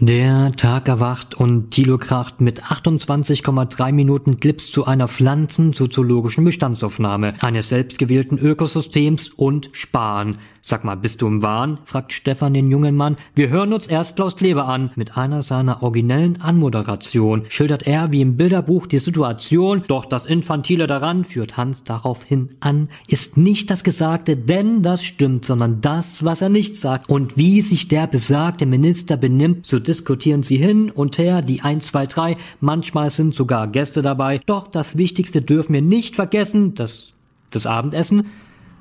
Der 0.00 0.52
Tag 0.52 0.86
erwacht 0.86 1.34
und 1.34 1.72
Thilo 1.72 1.98
kracht 1.98 2.40
mit 2.40 2.62
28,3 2.62 3.90
Minuten 3.90 4.38
Clips 4.38 4.70
zu 4.70 4.84
einer 4.84 5.08
pflanzensoziologischen 5.08 6.44
Bestandsaufnahme 6.44 7.34
eines 7.40 7.68
selbstgewählten 7.70 8.38
Ökosystems 8.38 9.30
und 9.30 9.70
Sparen. 9.72 10.38
Sag 10.68 10.84
mal, 10.84 10.96
bist 10.96 11.22
du 11.22 11.26
im 11.26 11.40
Wahn? 11.40 11.78
fragt 11.86 12.12
Stefan 12.12 12.52
den 12.52 12.70
jungen 12.70 12.94
Mann. 12.94 13.16
Wir 13.34 13.48
hören 13.48 13.72
uns 13.72 13.86
erst 13.86 14.16
Klaus 14.16 14.36
Kleber 14.36 14.66
an. 14.66 14.90
Mit 14.96 15.16
einer 15.16 15.40
seiner 15.42 15.82
originellen 15.82 16.42
Anmoderation 16.42 17.46
schildert 17.48 17.86
er 17.86 18.12
wie 18.12 18.20
im 18.20 18.36
Bilderbuch 18.36 18.86
die 18.86 18.98
Situation, 18.98 19.82
doch 19.88 20.04
das 20.04 20.26
Infantile 20.26 20.86
daran 20.86 21.24
führt 21.24 21.56
Hans 21.56 21.84
daraufhin 21.84 22.50
an, 22.60 22.90
ist 23.06 23.38
nicht 23.38 23.70
das 23.70 23.82
Gesagte, 23.82 24.36
denn 24.36 24.82
das 24.82 25.02
stimmt, 25.02 25.46
sondern 25.46 25.80
das, 25.80 26.22
was 26.22 26.42
er 26.42 26.50
nicht 26.50 26.76
sagt. 26.76 27.08
Und 27.08 27.38
wie 27.38 27.62
sich 27.62 27.88
der 27.88 28.06
besagte 28.06 28.66
Minister 28.66 29.16
benimmt, 29.16 29.66
so 29.66 29.78
diskutieren 29.88 30.42
sie 30.42 30.58
hin 30.58 30.90
und 30.90 31.18
her, 31.18 31.42
die 31.42 31.62
1, 31.62 31.86
2, 31.86 32.06
3, 32.06 32.36
manchmal 32.60 33.10
sind 33.10 33.34
sogar 33.34 33.66
Gäste 33.66 34.02
dabei. 34.02 34.40
Doch 34.46 34.68
das 34.68 34.96
Wichtigste 34.96 35.42
dürfen 35.42 35.72
wir 35.72 35.82
nicht 35.82 36.14
vergessen, 36.14 36.74
das, 36.74 37.14
das 37.50 37.66
Abendessen. 37.66 38.26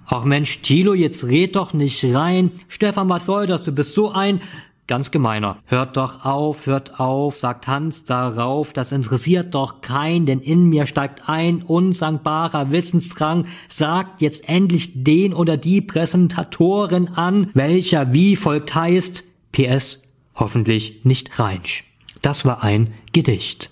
Ach 0.05 0.23
Mensch, 0.23 0.61
Tilo, 0.61 0.93
jetzt 0.93 1.23
red 1.25 1.55
doch 1.55 1.73
nicht 1.73 2.03
rein. 2.03 2.51
Stefan, 2.67 3.09
was 3.09 3.25
soll 3.25 3.47
das? 3.47 3.63
Du 3.63 3.71
bist 3.71 3.93
so 3.93 4.11
ein... 4.11 4.41
Ganz 4.87 5.11
gemeiner. 5.11 5.57
Hört 5.65 5.97
doch 5.97 6.23
auf, 6.23 6.65
hört 6.65 6.97
auf, 6.97 7.37
sagt 7.37 7.67
Hans 7.67 8.05
darauf, 8.05 8.71
das 8.71 8.93
interessiert 8.93 9.53
doch 9.53 9.81
kein, 9.81 10.25
denn 10.25 10.39
in 10.39 10.69
mir 10.69 10.85
steigt 10.85 11.27
ein 11.27 11.61
unsankbarer 11.61 12.71
Wissensdrang, 12.71 13.47
sagt 13.67 14.21
jetzt 14.21 14.47
endlich 14.47 15.03
den 15.03 15.33
oder 15.33 15.57
die 15.57 15.81
Präsentatorin 15.81 17.09
an, 17.09 17.49
welcher 17.53 18.13
wie 18.13 18.37
folgt 18.37 18.75
heißt, 18.75 19.25
PS, 19.51 20.06
hoffentlich 20.37 21.03
nicht 21.03 21.37
Reinsch. 21.39 21.83
Das 22.21 22.45
war 22.45 22.63
ein 22.63 22.93
Gedicht. 23.11 23.71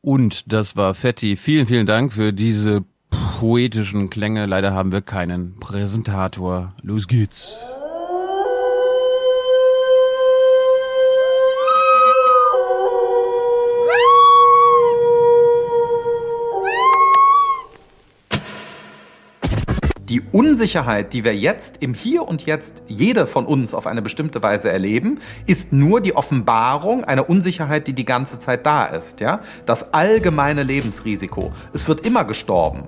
Und 0.00 0.52
das 0.52 0.76
war 0.76 0.94
Fetti. 0.94 1.36
Vielen, 1.36 1.66
vielen 1.66 1.86
Dank 1.86 2.12
für 2.12 2.32
diese 2.32 2.84
poetischen 3.38 4.10
Klänge. 4.10 4.46
Leider 4.46 4.72
haben 4.72 4.92
wir 4.92 5.02
keinen 5.02 5.58
Präsentator. 5.58 6.74
Los 6.82 7.08
geht's. 7.08 7.56
Die 20.08 20.22
Unsicherheit, 20.32 21.12
die 21.12 21.22
wir 21.22 21.36
jetzt 21.36 21.82
im 21.82 21.92
Hier 21.92 22.26
und 22.26 22.46
Jetzt 22.46 22.82
jede 22.86 23.26
von 23.26 23.44
uns 23.44 23.74
auf 23.74 23.86
eine 23.86 24.00
bestimmte 24.00 24.42
Weise 24.42 24.70
erleben, 24.72 25.18
ist 25.46 25.70
nur 25.70 26.00
die 26.00 26.16
Offenbarung 26.16 27.04
einer 27.04 27.28
Unsicherheit, 27.28 27.86
die 27.86 27.92
die 27.92 28.06
ganze 28.06 28.38
Zeit 28.38 28.64
da 28.64 28.86
ist. 28.86 29.20
Ja? 29.20 29.40
Das 29.66 29.92
allgemeine 29.92 30.62
Lebensrisiko. 30.62 31.52
Es 31.74 31.88
wird 31.88 32.06
immer 32.06 32.24
gestorben. 32.24 32.84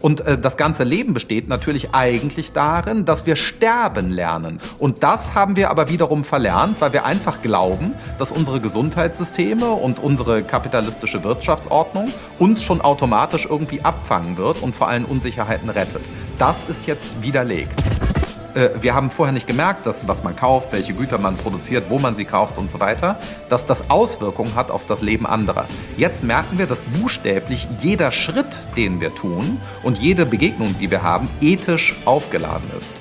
Und 0.00 0.20
äh, 0.22 0.38
das 0.38 0.56
ganze 0.56 0.84
Leben 0.84 1.14
besteht 1.14 1.48
natürlich 1.48 1.94
eigentlich 1.94 2.52
darin, 2.52 3.04
dass 3.04 3.26
wir 3.26 3.36
sterben 3.36 4.10
lernen. 4.10 4.60
Und 4.78 5.02
das 5.02 5.34
haben 5.34 5.56
wir 5.56 5.70
aber 5.70 5.88
wiederum 5.88 6.24
verlernt, 6.24 6.80
weil 6.80 6.92
wir 6.92 7.04
einfach 7.04 7.42
glauben, 7.42 7.94
dass 8.18 8.32
unsere 8.32 8.60
Gesundheitssysteme 8.60 9.70
und 9.70 10.00
unsere 10.00 10.42
kapitalistische 10.42 11.24
Wirtschaftsordnung 11.24 12.12
uns 12.38 12.62
schon 12.62 12.80
automatisch 12.80 13.46
irgendwie 13.46 13.82
abfangen 13.82 14.36
wird 14.36 14.62
und 14.62 14.74
vor 14.74 14.88
allen 14.88 15.04
Unsicherheiten 15.04 15.70
rettet. 15.70 16.02
Das 16.38 16.64
ist 16.68 16.86
jetzt 16.86 17.22
widerlegt. 17.22 17.72
Äh, 18.58 18.82
wir 18.82 18.94
haben 18.94 19.10
vorher 19.10 19.32
nicht 19.32 19.46
gemerkt, 19.46 19.86
dass 19.86 20.08
was 20.08 20.22
man 20.22 20.34
kauft, 20.34 20.72
welche 20.72 20.92
Güter 20.92 21.18
man 21.18 21.36
produziert, 21.36 21.84
wo 21.88 21.98
man 21.98 22.14
sie 22.14 22.24
kauft 22.24 22.58
und 22.58 22.70
so 22.70 22.80
weiter, 22.80 23.18
dass 23.48 23.64
das 23.66 23.88
Auswirkungen 23.88 24.54
hat 24.56 24.70
auf 24.70 24.84
das 24.84 25.00
Leben 25.00 25.26
anderer. 25.26 25.66
Jetzt 25.96 26.24
merken 26.24 26.58
wir, 26.58 26.66
dass 26.66 26.82
buchstäblich 26.82 27.68
jeder 27.80 28.10
Schritt, 28.10 28.66
den 28.76 29.00
wir 29.00 29.14
tun 29.14 29.60
und 29.82 29.98
jede 29.98 30.26
Begegnung, 30.26 30.74
die 30.80 30.90
wir 30.90 31.02
haben, 31.02 31.28
ethisch 31.40 31.94
aufgeladen 32.04 32.70
ist. 32.76 32.94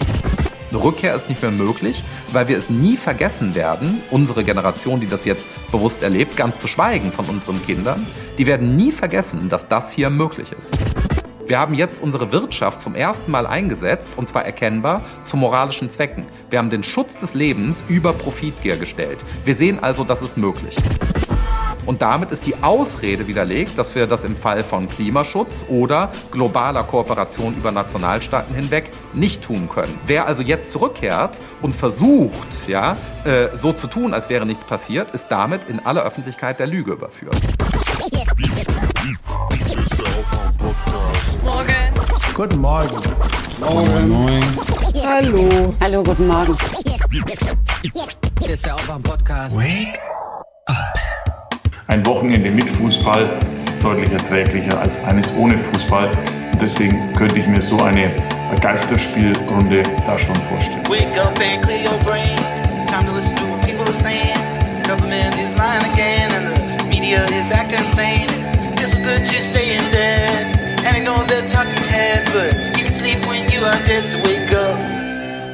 Eine 0.69 0.84
Rückkehr 0.84 1.16
ist 1.16 1.29
nicht 1.29 1.41
mehr 1.41 1.51
möglich, 1.51 2.03
weil 2.34 2.50
wir 2.50 2.57
es 2.57 2.69
nie 2.69 2.97
vergessen 2.97 3.56
werden, 3.56 4.01
unsere 4.12 4.44
Generation, 4.44 5.00
die 5.00 5.07
das 5.07 5.23
jetzt 5.23 5.47
bewusst 5.72 6.03
erlebt, 6.03 6.35
ganz 6.35 6.59
zu 6.59 6.67
schweigen 6.67 7.13
von 7.13 7.25
unseren 7.25 7.66
Kindern, 7.66 8.06
die 8.38 8.46
werden 8.46 8.75
nie 8.75 8.91
vergessen, 8.91 9.47
dass 9.47 9.67
das 9.69 9.91
hier 9.94 10.09
möglich 10.09 10.51
ist. 10.51 10.73
Wir 11.47 11.59
haben 11.59 11.74
jetzt 11.74 12.03
unsere 12.03 12.34
Wirtschaft 12.34 12.81
zum 12.81 12.94
ersten 12.94 13.31
Mal 13.31 13.47
eingesetzt, 13.47 14.18
und 14.18 14.28
zwar 14.28 14.44
erkennbar 14.44 15.02
zu 15.24 15.38
moralischen 15.38 15.90
Zwecken. 15.90 16.25
Wir 16.50 16.59
haben 16.59 16.69
den 16.69 16.84
Schutz 16.84 17.16
des 17.16 17.35
Lebens 17.35 17.85
über 17.88 18.12
Profitgier 18.12 18.75
gestellt. 18.75 19.24
Wir 19.46 19.56
sehen 19.56 19.80
also, 19.81 20.03
das 20.03 20.22
ist 20.22 20.35
möglich. 20.35 20.75
Und 21.85 22.02
damit 22.02 22.31
ist 22.31 22.46
die 22.46 22.62
Ausrede 22.62 23.28
widerlegt, 23.28 23.78
dass 23.78 23.96
wir 23.96 24.08
das 24.08 24.25
im 24.25 24.35
Fall 24.35 24.62
von 24.62 24.90
Klimaschutz 24.90 25.63
oder 25.69 26.12
globaler 26.31 26.84
Kooperation 26.84 27.56
über 27.56 27.72
Nationalstaaten 27.72 28.53
hinweg 28.53 28.91
nicht 29.14 29.41
tun 29.41 29.69
können. 29.69 29.97
Wer 30.06 30.28
also 30.28 30.44
jetzt 30.44 30.72
zurückkehrt 30.72 31.40
und 31.62 31.74
versucht, 31.74 32.68
ja, 32.68 32.97
äh, 33.24 33.56
so 33.56 33.72
zu 33.72 33.88
tun, 33.88 34.14
als 34.14 34.29
wäre 34.29 34.46
nichts 34.46 34.66
passiert, 34.66 35.12
ist 35.12 35.29
damit 35.29 35.64
in 35.69 35.79
aller 35.79 36.03
Öffentlichkeit 36.03 36.59
der 36.59 36.68
Lüge 36.68 36.91
überführt. 36.91 37.38
Morgen. 41.44 41.74
Guten 42.34 42.59
Morgen. 42.59 43.02
Moin, 43.59 44.09
moin. 44.09 44.44
Hallo. 45.06 45.74
Hallo, 45.80 46.03
guten 46.03 46.28
Morgen. 46.28 46.56
Hier 48.41 48.53
ist 48.53 48.66
der 48.66 48.75
Aufwärm-Podcast. 48.75 49.58
Wake 49.58 50.00
Ein 51.88 52.06
Wochenende 52.06 52.52
mit 52.52 52.69
Fußball 52.69 53.40
ist 53.68 53.81
deutlich 53.84 54.12
erträglicher 54.12 54.80
als 54.80 55.02
eines 55.03 55.34
ohne 55.35 55.58
Fußball. 55.58 56.12
Und 56.52 56.62
deswegen 56.62 57.14
könnte 57.14 57.40
ich 57.40 57.47
mir 57.47 57.62
so 57.62 57.81
eine 57.81 58.14
Geisterspielrunde 58.62 59.84
da 60.06 60.19
schon 60.19 60.35
vorstellen. 60.35 60.84
Wake 60.90 61.18
up 61.19 61.40
and 61.40 61.64
clear 61.64 61.90
your 61.90 61.97
brain. 62.00 62.35
Time 62.88 63.06
to 63.06 63.14
listen 63.14 63.35
to 63.38 63.44
what 63.46 63.62
people 63.62 63.85
are 63.85 64.02
saying. 64.03 64.38
Government 64.84 65.35
is 65.35 65.56
lying 65.58 65.84
again, 65.94 66.31
and 66.31 66.79
the 66.79 66.85
media 66.85 67.24
is 67.25 67.52
acting 67.52 67.85
insane. 67.85 68.29
It's 68.79 68.96
good 68.96 69.25
to 69.25 69.41
stay 69.41 69.78
in 69.78 69.91
bed 69.91 70.27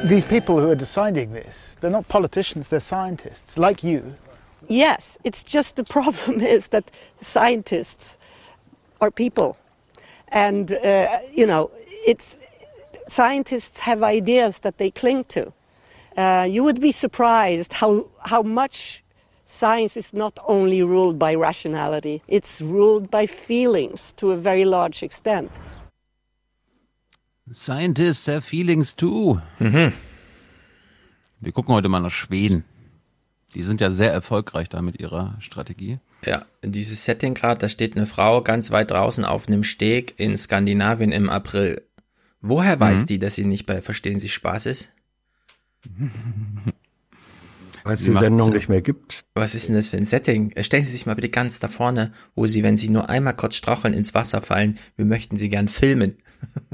These 0.04 0.26
people 0.26 0.60
who 0.60 0.68
are 0.68 0.74
deciding 0.74 1.32
this, 1.32 1.78
they're 1.80 1.90
not 1.90 2.06
politicians, 2.08 2.68
they're 2.68 2.78
scientists, 2.78 3.56
like 3.56 3.82
you. 3.82 4.12
Yes, 4.68 5.16
it's 5.24 5.42
just 5.42 5.76
the 5.76 5.84
problem 5.96 6.42
is 6.42 6.68
that 6.68 6.90
scientists 7.22 8.18
are 9.00 9.10
people, 9.10 9.56
and 10.28 10.72
uh, 10.72 11.20
you 11.32 11.46
know, 11.46 11.70
it's 12.06 12.38
scientists 13.08 13.80
have 13.80 14.02
ideas 14.02 14.58
that 14.58 14.76
they 14.76 14.90
cling 14.90 15.24
to. 15.24 15.50
Uh, 16.18 16.46
you 16.50 16.62
would 16.62 16.82
be 16.82 16.92
surprised 16.92 17.72
how 17.72 18.06
how 18.26 18.42
much 18.42 19.02
science 19.46 19.96
is 19.96 20.12
not 20.12 20.38
only 20.46 20.82
ruled 20.82 21.18
by 21.18 21.34
rationality; 21.34 22.22
it's 22.28 22.60
ruled 22.60 23.10
by 23.10 23.24
feelings 23.24 24.12
to 24.18 24.32
a 24.32 24.36
very 24.36 24.66
large 24.66 25.02
extent. 25.02 25.50
Scientists 27.52 28.26
have 28.28 28.42
feelings 28.42 28.94
too. 28.96 29.38
Wir 29.58 29.92
gucken 31.52 31.74
heute 31.74 31.88
mal 31.88 32.00
nach 32.00 32.10
Schweden. 32.10 32.64
Die 33.54 33.62
sind 33.62 33.80
ja 33.80 33.90
sehr 33.90 34.12
erfolgreich 34.12 34.68
da 34.68 34.82
mit 34.82 34.98
ihrer 34.98 35.36
Strategie. 35.40 35.98
Ja, 36.24 36.44
dieses 36.64 37.04
Setting 37.04 37.34
gerade, 37.34 37.60
da 37.60 37.68
steht 37.68 37.96
eine 37.96 38.06
Frau 38.06 38.40
ganz 38.42 38.70
weit 38.70 38.90
draußen 38.90 39.24
auf 39.24 39.46
einem 39.46 39.62
Steg 39.62 40.14
in 40.18 40.36
Skandinavien 40.36 41.12
im 41.12 41.28
April. 41.30 41.82
Woher 42.40 42.80
weiß 42.80 43.02
Mhm. 43.02 43.06
die, 43.06 43.18
dass 43.18 43.34
sie 43.36 43.44
nicht 43.44 43.66
bei 43.66 43.80
Verstehen 43.82 44.18
Sie 44.18 44.28
Spaß 44.28 44.66
ist? 44.66 44.90
Weil 47.84 47.94
es 47.96 48.04
die 48.04 48.12
Sendung 48.12 48.50
nicht 48.54 48.70
mehr 48.70 48.80
gibt. 48.80 49.26
Was 49.34 49.54
ist 49.54 49.68
denn 49.68 49.74
das 49.76 49.88
für 49.88 49.98
ein 49.98 50.06
Setting? 50.06 50.50
Äh, 50.52 50.64
Stellen 50.64 50.84
Sie 50.86 50.90
sich 50.92 51.04
mal 51.04 51.14
bitte 51.14 51.28
ganz 51.28 51.60
da 51.60 51.68
vorne, 51.68 52.12
wo 52.34 52.46
Sie, 52.46 52.62
wenn 52.62 52.78
Sie 52.78 52.88
nur 52.88 53.10
einmal 53.10 53.36
kurz 53.36 53.56
straucheln, 53.56 53.92
ins 53.92 54.14
Wasser 54.14 54.40
fallen. 54.40 54.78
Wir 54.96 55.04
möchten 55.04 55.36
Sie 55.36 55.50
gern 55.50 55.68
filmen. 55.68 56.16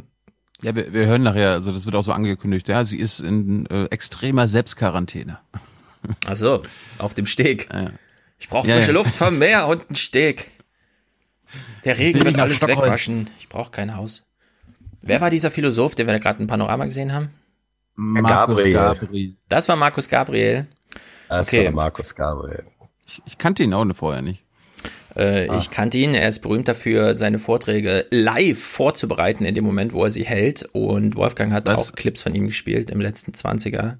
Ja, 0.62 0.74
wir, 0.74 0.92
wir 0.92 1.06
hören 1.06 1.22
nachher, 1.22 1.50
also 1.52 1.72
das 1.72 1.84
wird 1.86 1.94
auch 1.94 2.02
so 2.04 2.12
angekündigt, 2.12 2.68
ja, 2.68 2.84
sie 2.84 2.98
ist 2.98 3.20
in 3.20 3.66
äh, 3.66 3.84
extremer 3.86 4.46
Selbstquarantäne. 4.46 5.38
Ach 6.26 6.36
so, 6.36 6.62
auf 6.98 7.14
dem 7.14 7.26
Steg. 7.26 7.68
Ja. 7.72 7.90
Ich 8.38 8.48
brauche 8.48 8.66
frische 8.68 8.88
ja. 8.88 8.94
Luft 8.94 9.16
vom 9.16 9.38
Meer 9.38 9.66
und 9.66 9.88
einen 9.88 9.96
Steg. 9.96 10.50
Der 11.84 11.98
Regen 11.98 12.24
wird 12.24 12.38
alles 12.38 12.58
Stockholm. 12.58 12.82
wegwaschen. 12.82 13.30
Ich 13.38 13.48
brauche 13.48 13.70
kein 13.70 13.96
Haus. 13.96 14.24
Wer 15.02 15.20
war 15.20 15.30
dieser 15.30 15.50
Philosoph, 15.50 15.94
den 15.94 16.06
wir 16.06 16.12
da 16.12 16.18
gerade 16.18 16.40
im 16.40 16.46
Panorama 16.46 16.84
gesehen 16.84 17.12
haben? 17.12 17.30
Markus 17.96 18.56
Gabriel. 18.58 18.72
Gabriel. 18.72 19.36
Das 19.48 19.68
war 19.68 19.76
Markus 19.76 20.08
Gabriel. 20.08 20.66
Das 21.28 21.48
Okay. 21.48 21.66
war 21.66 21.72
Markus 21.72 22.14
Gabriel. 22.14 22.64
Ich, 23.06 23.22
ich 23.26 23.38
kannte 23.38 23.62
ihn 23.62 23.74
auch 23.74 23.86
vorher 23.94 24.22
nicht. 24.22 24.42
Äh, 25.16 25.46
Ich 25.58 25.70
kannte 25.70 25.98
ihn, 25.98 26.14
er 26.14 26.28
ist 26.28 26.40
berühmt 26.40 26.68
dafür, 26.68 27.14
seine 27.14 27.38
Vorträge 27.38 28.06
live 28.10 28.58
vorzubereiten 28.62 29.44
in 29.44 29.54
dem 29.54 29.64
Moment, 29.64 29.92
wo 29.92 30.04
er 30.04 30.10
sie 30.10 30.24
hält. 30.24 30.66
Und 30.72 31.16
Wolfgang 31.16 31.52
hat 31.52 31.66
Was? 31.66 31.78
auch 31.78 31.92
Clips 31.92 32.22
von 32.22 32.34
ihm 32.34 32.46
gespielt 32.46 32.90
im 32.90 33.00
letzten 33.00 33.32
20er. 33.32 33.96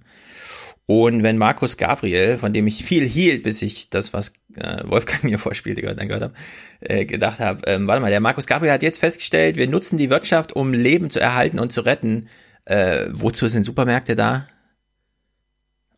Und 0.86 1.22
wenn 1.22 1.38
Markus 1.38 1.76
Gabriel, 1.76 2.36
von 2.36 2.52
dem 2.52 2.66
ich 2.66 2.84
viel 2.84 3.06
hielt, 3.06 3.44
bis 3.44 3.62
ich 3.62 3.90
das, 3.90 4.12
was 4.12 4.32
äh, 4.56 4.82
Wolfgang 4.84 5.22
mir 5.24 5.38
vorspielte, 5.38 5.82
dann 5.82 6.08
gehört 6.08 6.24
habe, 6.24 6.34
äh, 6.80 7.04
gedacht 7.04 7.38
habe, 7.38 7.62
ähm, 7.68 7.86
warte 7.86 8.02
mal, 8.02 8.10
der 8.10 8.18
Markus 8.20 8.46
Gabriel 8.48 8.72
hat 8.72 8.82
jetzt 8.82 8.98
festgestellt, 8.98 9.56
wir 9.56 9.68
nutzen 9.68 9.98
die 9.98 10.10
Wirtschaft, 10.10 10.56
um 10.56 10.72
Leben 10.72 11.08
zu 11.10 11.20
erhalten 11.20 11.60
und 11.60 11.72
zu 11.72 11.82
retten. 11.82 12.28
Äh, 12.64 13.06
wozu 13.12 13.46
sind 13.46 13.62
Supermärkte 13.64 14.16
da? 14.16 14.46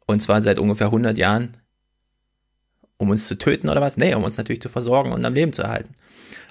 Und 0.07 0.21
zwar 0.21 0.43
seit 0.43 0.59
ungefähr 0.59 0.89
100 0.89 1.17
Jahren. 1.17 1.57
Um 3.03 3.11
uns 3.11 3.27
zu 3.27 3.37
töten 3.37 3.69
oder 3.69 3.81
was? 3.81 3.97
Nee, 3.97 4.15
um 4.15 4.23
uns 4.23 4.37
natürlich 4.37 4.63
zu 4.63 4.69
versorgen 4.69 5.11
und 5.13 5.25
am 5.25 5.35
Leben 5.35 5.53
zu 5.53 5.63
erhalten. 5.63 5.93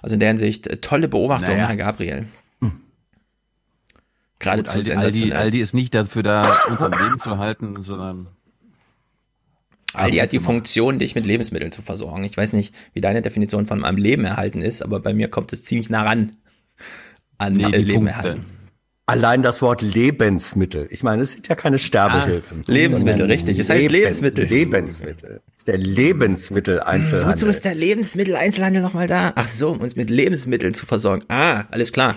Also 0.02 0.16
in 0.16 0.20
der 0.20 0.28
Hinsicht, 0.30 0.68
äh, 0.68 0.78
tolle 0.78 1.08
Beobachtung, 1.08 1.56
Naja. 1.56 1.68
Herr 1.70 1.76
Gabriel. 1.78 2.26
Gut, 2.60 2.72
Geradezu 4.40 4.78
Aldi, 4.80 4.94
Aldi. 4.96 5.34
Aldi 5.34 5.62
ist 5.62 5.74
nicht 5.74 5.94
dafür 5.94 6.24
da, 6.24 6.42
uns 6.68 6.82
am 6.82 6.92
Leben 6.92 7.20
zu 7.20 7.38
halten, 7.38 7.82
sondern 7.84 8.28
Aldi 9.94 10.18
hat 10.18 10.32
die 10.34 10.40
Funktion, 10.40 11.00
dich 11.00 11.16
mit 11.16 11.26
Lebensmitteln 11.26 11.72
zu 11.72 11.82
versorgen. 11.82 12.24
Ich 12.26 12.36
weiß 12.36 12.52
nicht, 12.54 12.74
wie 12.94 13.02
deine 13.02 13.22
Definition 13.22 13.66
von 13.66 13.86
am 13.86 13.96
Leben 13.98 14.26
erhalten 14.26 14.62
ist, 14.62 14.82
aber 14.84 15.00
bei 15.00 15.14
mir 15.14 15.30
kommt 15.30 15.54
es 15.54 15.64
ziemlich 15.64 15.90
nah 15.90 16.04
ran 16.04 16.36
an 17.38 17.54
Nee, 17.54 17.66
Leben 17.68 17.94
Funk- 17.94 18.10
erhalten. 18.10 18.46
Allein 19.12 19.44
das 19.44 19.62
Wort 19.62 19.82
Lebensmittel. 19.82 20.88
Ich 20.90 21.04
meine, 21.04 21.24
es 21.24 21.34
sind 21.34 21.50
ja 21.50 21.56
keine 21.56 21.80
Sterbehilfen. 21.80 22.64
Lebensmittel, 22.66 23.18
sondern 23.18 23.32
richtig. 23.32 23.60
Es 23.60 23.70
heißt 23.70 23.92
Lebensmittel. 23.92 24.46
Lebensmittel. 24.46 25.42
Ist 25.58 25.68
der 25.68 25.78
Lebensmitteleinzelhandel. 25.78 27.34
Wozu 27.34 27.48
ist 27.48 27.66
der 27.66 27.76
Lebensmitteleinzelhandel 27.76 28.82
nochmal 28.82 29.08
da? 29.08 29.34
Ach 29.36 29.50
so, 29.50 29.72
um 29.72 29.82
uns 29.82 29.98
mit 29.98 30.10
Lebensmitteln 30.10 30.74
zu 30.74 30.86
versorgen. 30.86 31.26
Ah, 31.28 31.66
alles 31.72 31.92
klar. 31.92 32.16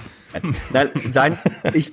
Nein, 0.73 0.91
sein, 1.11 1.37
ich, 1.73 1.93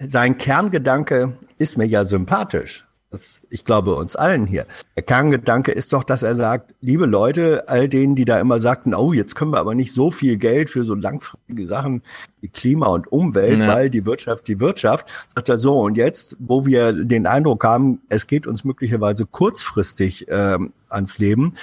sein 0.00 0.36
Kerngedanke 0.36 1.38
ist 1.58 1.78
mir 1.78 1.86
ja 1.86 2.04
sympathisch. 2.04 2.84
Das, 3.14 3.46
ich 3.48 3.64
glaube 3.64 3.94
uns 3.94 4.16
allen 4.16 4.44
hier. 4.44 4.66
Der 4.96 5.04
Kerngedanke 5.04 5.70
ist 5.70 5.92
doch, 5.92 6.02
dass 6.02 6.24
er 6.24 6.34
sagt, 6.34 6.74
liebe 6.80 7.06
Leute, 7.06 7.68
all 7.68 7.88
denen, 7.88 8.16
die 8.16 8.24
da 8.24 8.40
immer 8.40 8.58
sagten, 8.58 8.92
oh, 8.92 9.12
jetzt 9.12 9.36
können 9.36 9.52
wir 9.52 9.58
aber 9.60 9.76
nicht 9.76 9.92
so 9.92 10.10
viel 10.10 10.36
Geld 10.36 10.68
für 10.68 10.82
so 10.82 10.96
langfristige 10.96 11.68
Sachen 11.68 12.02
wie 12.40 12.48
Klima 12.48 12.88
und 12.88 13.10
Umwelt, 13.12 13.60
Ja. 13.60 13.68
weil 13.68 13.88
die 13.88 14.04
Wirtschaft, 14.04 14.48
die 14.48 14.58
Wirtschaft, 14.58 15.06
sagt 15.32 15.48
er 15.48 15.58
so, 15.60 15.78
und 15.80 15.96
jetzt, 15.96 16.36
wo 16.40 16.66
wir 16.66 16.92
den 16.92 17.26
Eindruck 17.28 17.62
haben, 17.62 18.00
es 18.08 18.26
geht 18.26 18.48
uns 18.48 18.64
möglicherweise 18.64 19.26
kurzfristig 19.26 20.26
ähm, 20.28 20.72
ans 20.88 21.18
Leben, 21.18 21.54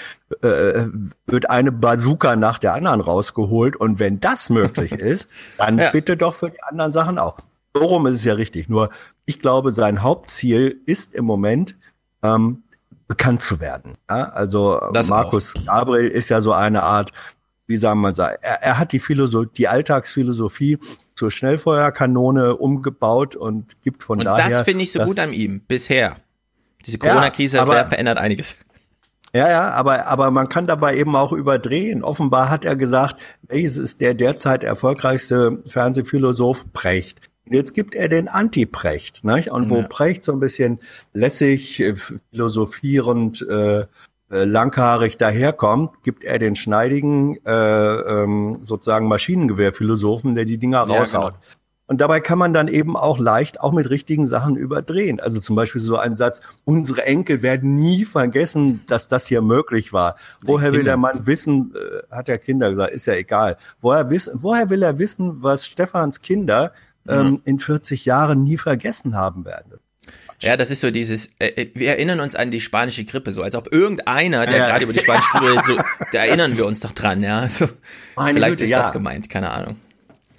äh, 0.42 0.86
wird 1.28 1.50
eine 1.50 1.74
Bazooka 1.74 2.38
nach 2.38 2.60
der 2.60 2.76
anderen 2.76 3.02
rausgeholt. 3.02 3.76
Und 3.76 4.00
wenn 4.00 4.22
das 4.22 4.50
möglich 4.50 4.92
ist, 4.94 5.28
dann 5.58 5.78
Ja. 5.78 5.92
bitte 5.92 6.16
doch 6.16 6.34
für 6.34 6.50
die 6.50 6.64
anderen 6.64 6.94
Sachen 6.94 7.18
auch. 7.20 7.40
So 7.74 7.84
rum 7.84 8.06
ist 8.08 8.18
es 8.18 8.26
ja 8.26 8.34
richtig. 8.34 8.70
Nur 8.70 8.90
ich 9.26 9.40
glaube, 9.40 9.72
sein 9.72 10.02
Hauptziel 10.02 10.82
ist 10.86 11.14
im 11.14 11.26
Moment, 11.26 11.78
ähm, 12.24 12.64
bekannt 13.08 13.42
zu 13.42 13.60
werden. 13.60 13.96
Ja? 14.10 14.30
Also 14.30 14.80
Das 14.94 15.10
Markus 15.10 15.54
Gabriel 15.66 16.08
ist 16.10 16.30
ja 16.30 16.42
so 16.42 16.54
eine 16.54 16.84
Art, 16.84 17.12
wie 17.68 17.78
sagen 17.78 18.02
wir 18.02 18.10
er, 18.18 18.40
er 18.62 18.80
hat 18.80 18.92
die 18.92 19.00
Philosoph 19.00 19.48
die 19.54 19.68
Alltagsphilosophie 19.68 20.78
zur 21.16 21.32
Schnellfeuerkanone 21.32 22.56
umgebaut 22.58 23.36
und 23.36 23.82
gibt 23.82 24.04
von 24.04 24.20
Und 24.20 24.26
daher. 24.26 24.50
das 24.50 24.62
finde 24.62 24.84
ich 24.84 24.92
so 24.92 25.00
gut 25.04 25.20
an 25.20 25.34
ihm, 25.34 25.62
bisher. 25.68 26.18
Diese 26.86 26.98
Corona-Krise 26.98 27.58
ver- 27.66 27.86
verändert 27.86 28.18
einiges. 28.18 28.58
Ja, 29.34 29.48
ja, 29.50 29.70
aber, 29.72 30.08
aber 30.08 30.30
man 30.32 30.50
kann 30.50 30.68
dabei 30.68 30.98
eben 30.98 31.16
auch 31.16 31.32
überdrehen. 31.32 32.04
Offenbar 32.04 32.50
hat 32.50 32.66
er 32.66 32.76
gesagt, 32.76 33.22
welches 33.44 33.78
ist 33.78 34.02
der 34.02 34.14
derzeit 34.14 34.64
erfolgreichste 34.64 35.62
Fernsehphilosoph? 35.68 36.66
Precht. 36.74 37.22
Und 37.52 37.58
Jetzt 37.58 37.74
gibt 37.74 37.96
er 37.96 38.08
den 38.08 38.30
Anti-Precht, 38.30 39.26
nicht? 39.26 39.52
Und 39.52 39.70
wo 39.70 39.80
Ja. 39.80 39.88
Precht 39.90 40.24
so 40.24 40.32
ein 40.32 40.40
bisschen 40.40 40.80
lässig, 41.14 41.82
äh, 41.82 41.96
philosophierend, 42.32 43.46
äh, 43.50 43.82
äh, 43.82 43.86
langhaarig 44.46 45.18
daherkommt, 45.18 45.92
gibt 46.04 46.24
er 46.24 46.40
den 46.40 46.56
schneidigen, 46.56 47.38
äh, 47.46 47.52
ähm, 47.52 48.60
sozusagen 48.62 49.10
Maschinengewehrphilosophen, 49.10 50.34
der 50.36 50.46
die 50.46 50.60
Dinger 50.60 50.86
Ja, 50.88 51.00
raushaut. 51.00 51.34
genau. 51.34 51.44
Und 51.88 52.00
dabei 52.00 52.22
kann 52.22 52.38
man 52.40 52.54
dann 52.54 52.70
eben 52.70 52.96
auch 52.96 53.20
leicht 53.20 53.60
auch 53.60 53.74
mit 53.74 53.90
richtigen 53.90 54.26
Sachen 54.28 54.56
überdrehen. 54.56 55.20
Also 55.20 55.42
zum 55.42 55.58
Beispiel 55.58 55.82
so 55.82 55.98
ein 55.98 56.16
Satz, 56.16 56.40
unsere 56.64 57.04
Enkel 57.04 57.42
werden 57.42 57.76
nie 57.76 58.06
vergessen, 58.06 58.80
dass 58.88 59.10
das 59.10 59.28
hier 59.28 59.42
möglich 59.42 59.92
war. 59.92 60.16
Woher 60.42 60.72
will 60.72 60.86
der 60.86 60.96
Mann 60.96 61.28
wissen, 61.28 61.74
äh, 61.76 62.16
hat 62.16 62.30
der 62.30 62.38
Kinder 62.38 62.70
gesagt, 62.70 62.94
ist 62.94 63.08
ja 63.08 63.16
egal. 63.16 63.58
Woher, 63.82 64.10
wissen, 64.10 64.36
woher 64.42 64.70
will 64.70 64.84
er 64.84 65.00
wissen, 65.00 65.44
was 65.44 65.66
Stefans 65.66 66.22
Kinder 66.22 66.72
ähm, 67.08 67.42
in 67.46 67.60
40 67.60 68.06
Jahren 68.06 68.44
nie 68.44 68.58
vergessen 68.58 69.16
haben 69.16 69.46
werden? 69.46 69.74
Ja, 70.40 70.58
das 70.58 70.72
ist 70.72 70.82
so 70.82 70.90
dieses, 70.90 71.28
äh, 71.40 71.48
äh, 71.50 71.72
wir 71.76 71.90
erinnern 71.90 72.20
uns 72.20 72.36
an 72.36 72.50
die 72.52 72.60
spanische 72.62 73.06
Grippe, 73.06 73.32
so 73.32 73.44
als 73.44 73.56
ob 73.56 73.72
irgendeiner, 73.72 74.46
der 74.48 74.58
Ja. 74.58 74.68
gerade 74.70 74.84
über 74.86 74.94
die 74.94 75.00
spanische 75.00 75.38
Grippe, 75.38 75.62
so, 75.66 75.78
da 76.12 76.20
erinnern 76.26 76.58
wir 76.58 76.66
uns 76.66 76.80
doch 76.80 76.92
dran, 76.94 77.22
ja. 77.24 77.48
So, 77.48 77.68
Meine 78.16 78.34
vielleicht 78.34 78.54
Güte, 78.54 78.64
ist 78.64 78.70
ja. 78.72 78.80
das 78.80 78.92
gemeint, 78.92 79.30
keine 79.30 79.52
Ahnung. 79.52 79.78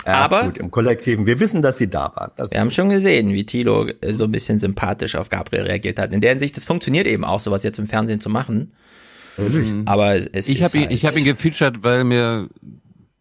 Ja, 0.05 0.15
Aber- 0.15 0.43
gut, 0.47 0.59
im 0.59 0.73
Kollektiven. 0.73 1.27
Wir 1.27 1.39
wissen, 1.39 1.63
dass 1.63 1.79
sie 1.79 1.89
da 1.89 2.11
waren. 2.17 2.33
Das 2.37 2.51
Wir 2.51 2.61
haben 2.61 2.73
schon 2.73 2.89
gesehen, 2.89 3.29
wie 3.33 3.47
Thilo 3.47 3.87
äh, 3.87 4.13
so 4.13 4.25
ein 4.25 4.33
bisschen 4.33 4.59
sympathisch 4.59 5.15
auf 5.15 5.29
Gabriel 5.29 5.63
reagiert 5.63 6.01
hat. 6.01 6.13
In 6.13 6.21
der 6.21 6.31
Hinsicht, 6.31 6.57
das 6.57 6.65
funktioniert 6.65 7.07
eben 7.07 7.25
auch, 7.25 7.39
sowas 7.39 7.63
jetzt 7.63 7.79
im 7.79 7.87
Fernsehen 7.87 8.19
zu 8.19 8.29
machen. 8.29 8.73
natürlich. 9.37 9.73
Aber 9.87 10.17
es 10.17 10.49
ich 10.49 10.59
ist 10.61 10.65
habe 10.65 10.79
ihn, 10.79 10.83
halt, 10.87 10.93
ich 10.93 11.05
hab 11.05 11.17
ihn 11.17 11.25
gefeatured, 11.25 11.85
weil 11.85 12.03
mir 12.03 12.49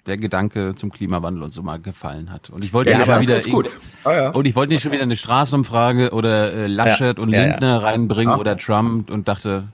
der 0.08 0.18
Gedanke 0.18 0.74
zum 0.76 0.92
Klimawandel 0.92 1.44
und 1.44 1.54
so 1.54 1.62
mal 1.62 1.80
gefallen 1.80 2.32
hat. 2.32 2.50
Und 2.50 2.64
ich 2.64 2.74
wollte 2.74 2.92
Ja, 2.92 2.98
nicht 2.98 3.08
aber 3.08 3.14
schon 3.16 3.22
wieder 3.22 3.66
Ah, 4.04 4.14
ja. 4.14 4.30
und 4.32 4.46
ich 4.46 4.56
wollte 4.56 4.74
nicht 4.74 4.82
schon 4.84 4.92
wieder 4.92 5.04
eine 5.04 5.16
Straßenumfrage 5.18 6.12
oder 6.12 6.54
äh, 6.54 6.68
Laschet 6.68 7.18
Ja, 7.18 7.24
und. 7.24 7.30
Lindner 7.30 7.84
reinbringen 7.84 8.36
oder 8.36 8.58
Trump 8.58 9.12
und 9.12 9.28
dachte, 9.28 9.66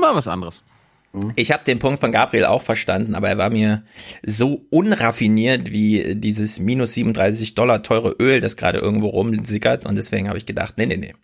mal 0.00 0.14
was 0.14 0.28
anderes. 0.28 0.62
Ich 1.34 1.50
habe 1.50 1.64
den 1.64 1.80
Punkt 1.80 1.98
von 2.00 2.12
Gabriel 2.12 2.44
auch 2.44 2.62
verstanden, 2.62 3.16
aber 3.16 3.28
er 3.30 3.36
war 3.38 3.50
mir 3.50 3.82
so 4.24 4.62
unraffiniert 4.70 5.72
wie 5.72 6.14
dieses 6.14 6.60
minus 6.60 6.94
37 6.94 7.56
Dollar 7.56 7.82
teure 7.82 8.10
Öl, 8.20 8.40
das 8.40 8.56
gerade 8.56 8.78
irgendwo 8.78 9.08
rumsickert. 9.08 9.86
Und 9.86 9.96
deswegen 9.96 10.28
habe 10.28 10.38
ich 10.38 10.46
gedacht, 10.46 10.74
nee, 10.76 10.86
nee, 10.86 10.96
nee. 10.98 11.14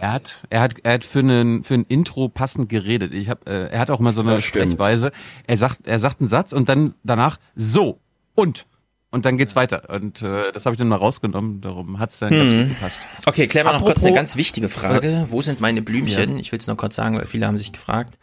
Er 0.00 0.12
hat, 0.12 0.42
er 0.48 0.62
hat, 0.62 0.76
er 0.82 0.94
hat 0.94 1.04
für 1.04 1.18
einen 1.18 1.62
für 1.62 1.74
ein 1.74 1.84
Intro 1.86 2.30
passend 2.30 2.70
geredet. 2.70 3.12
Ich 3.12 3.28
hab, 3.28 3.46
äh, 3.46 3.66
er 3.66 3.80
hat 3.80 3.90
auch 3.90 3.98
mal 3.98 4.14
so 4.14 4.22
eine 4.22 4.40
stimmt. 4.40 4.72
Sprechweise. 4.72 5.12
Er 5.46 5.58
sagt, 5.58 5.86
er 5.86 6.00
sagt 6.00 6.20
einen 6.20 6.28
Satz 6.30 6.54
und 6.54 6.70
dann 6.70 6.94
danach 7.04 7.38
so 7.54 8.00
und 8.34 8.64
und 9.10 9.26
dann 9.26 9.36
geht's 9.36 9.56
weiter. 9.56 9.90
Und 9.90 10.22
äh, 10.22 10.52
das 10.52 10.64
habe 10.64 10.74
ich 10.74 10.78
dann 10.78 10.88
mal 10.88 10.96
rausgenommen. 10.96 11.60
Darum 11.60 11.98
hat's 11.98 12.18
dann 12.18 12.30
ganz 12.30 12.50
gut 12.50 12.68
gepasst. 12.68 13.02
Okay, 13.26 13.46
klären 13.46 13.66
wir 13.66 13.74
noch 13.74 13.82
kurz 13.82 14.02
eine 14.02 14.14
ganz 14.14 14.36
wichtige 14.36 14.70
Frage. 14.70 15.26
Wo 15.28 15.42
sind 15.42 15.60
meine 15.60 15.82
Blümchen? 15.82 16.38
Ich 16.38 16.50
will 16.50 16.60
es 16.60 16.66
nur 16.66 16.78
kurz 16.78 16.96
sagen, 16.96 17.18
weil 17.18 17.26
viele 17.26 17.46
haben 17.46 17.58
sich 17.58 17.72
gefragt. 17.72 18.18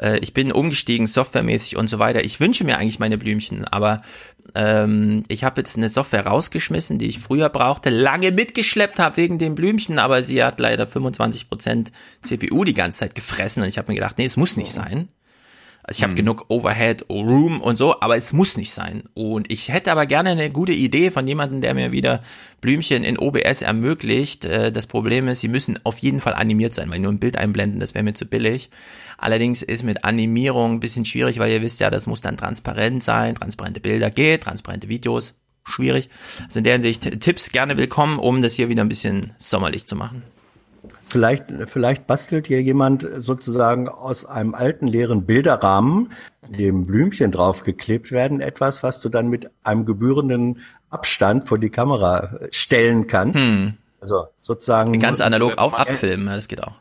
Äh, 0.00 0.20
ich 0.20 0.32
bin 0.32 0.52
umgestiegen, 0.52 1.06
softwaremäßig 1.06 1.76
und 1.76 1.90
so 1.90 1.98
weiter. 1.98 2.24
Ich 2.24 2.40
wünsche 2.40 2.64
mir 2.64 2.78
eigentlich 2.78 2.98
meine 2.98 3.18
Blümchen, 3.18 3.66
aber 3.66 4.00
ähm, 4.54 5.22
ich 5.28 5.44
habe 5.44 5.60
jetzt 5.60 5.76
eine 5.76 5.88
Software 5.88 6.26
rausgeschmissen, 6.26 6.98
die 6.98 7.06
ich 7.06 7.18
früher 7.18 7.48
brauchte, 7.48 7.90
lange 7.90 8.32
mitgeschleppt 8.32 8.98
habe 8.98 9.16
wegen 9.16 9.38
den 9.38 9.54
Blümchen, 9.54 9.98
aber 9.98 10.22
sie 10.22 10.42
hat 10.42 10.60
leider 10.60 10.84
25% 10.84 11.88
CPU 12.22 12.64
die 12.64 12.74
ganze 12.74 13.00
Zeit 13.00 13.14
gefressen 13.14 13.62
und 13.62 13.68
ich 13.68 13.78
habe 13.78 13.90
mir 13.90 13.96
gedacht, 13.96 14.18
nee, 14.18 14.24
es 14.24 14.36
muss 14.36 14.56
nicht 14.56 14.72
sein. 14.72 15.08
Also 15.82 15.98
ich 15.98 16.02
habe 16.04 16.14
genug 16.14 16.44
Overhead, 16.48 17.06
Room 17.08 17.60
und 17.60 17.76
so, 17.76 18.00
aber 18.00 18.16
es 18.16 18.32
muss 18.32 18.56
nicht 18.56 18.72
sein. 18.72 19.04
Und 19.14 19.50
ich 19.50 19.70
hätte 19.70 19.90
aber 19.90 20.04
gerne 20.06 20.30
eine 20.30 20.50
gute 20.50 20.72
Idee 20.72 21.10
von 21.10 21.26
jemandem, 21.26 21.62
der 21.62 21.74
mir 21.74 21.90
wieder 21.90 22.22
Blümchen 22.60 23.02
in 23.02 23.18
OBS 23.18 23.62
ermöglicht. 23.62 24.44
Äh, 24.44 24.70
Das 24.70 24.86
Problem 24.86 25.26
ist, 25.26 25.40
sie 25.40 25.48
müssen 25.48 25.78
auf 25.84 25.98
jeden 25.98 26.20
Fall 26.20 26.34
animiert 26.34 26.74
sein, 26.74 26.90
weil 26.90 27.00
nur 27.00 27.10
ein 27.10 27.18
Bild 27.18 27.36
einblenden, 27.38 27.80
das 27.80 27.94
wäre 27.94 28.04
mir 28.04 28.12
zu 28.12 28.26
billig. 28.26 28.70
Allerdings 29.20 29.62
ist 29.62 29.82
mit 29.82 30.04
Animierung 30.04 30.74
ein 30.74 30.80
bisschen 30.80 31.04
schwierig, 31.04 31.38
weil 31.38 31.52
ihr 31.52 31.60
wisst 31.60 31.78
ja, 31.80 31.90
das 31.90 32.06
muss 32.06 32.22
dann 32.22 32.38
transparent 32.38 33.02
sein. 33.02 33.34
Transparente 33.34 33.80
Bilder 33.80 34.10
geht, 34.10 34.44
transparente 34.44 34.88
Videos 34.88 35.34
schwierig. 35.64 36.08
Also 36.46 36.60
in 36.60 36.64
der 36.64 36.72
Hinsicht 36.74 37.20
Tipps 37.20 37.52
gerne 37.52 37.76
willkommen, 37.76 38.18
um 38.18 38.40
das 38.40 38.54
hier 38.54 38.68
wieder 38.68 38.82
ein 38.82 38.88
bisschen 38.88 39.32
sommerlich 39.38 39.86
zu 39.86 39.94
machen. 39.94 40.22
Vielleicht, 41.06 41.46
vielleicht 41.66 42.06
bastelt 42.06 42.46
hier 42.46 42.62
jemand 42.62 43.06
sozusagen 43.16 43.88
aus 43.88 44.24
einem 44.24 44.54
alten 44.54 44.86
leeren 44.86 45.26
Bilderrahmen, 45.26 46.12
dem 46.48 46.86
Blümchen 46.86 47.30
draufgeklebt 47.30 48.12
werden, 48.12 48.40
etwas, 48.40 48.82
was 48.82 49.00
du 49.00 49.08
dann 49.08 49.28
mit 49.28 49.50
einem 49.64 49.84
gebührenden 49.84 50.60
Abstand 50.88 51.46
vor 51.46 51.58
die 51.58 51.70
Kamera 51.70 52.38
stellen 52.50 53.06
kannst. 53.06 53.40
Also 54.00 54.28
sozusagen 54.38 54.98
Ganz 54.98 55.20
analog 55.20 55.58
auch 55.58 55.74
abfilmen, 55.74 56.26
das 56.26 56.48
geht 56.48 56.62
auch. 56.62 56.74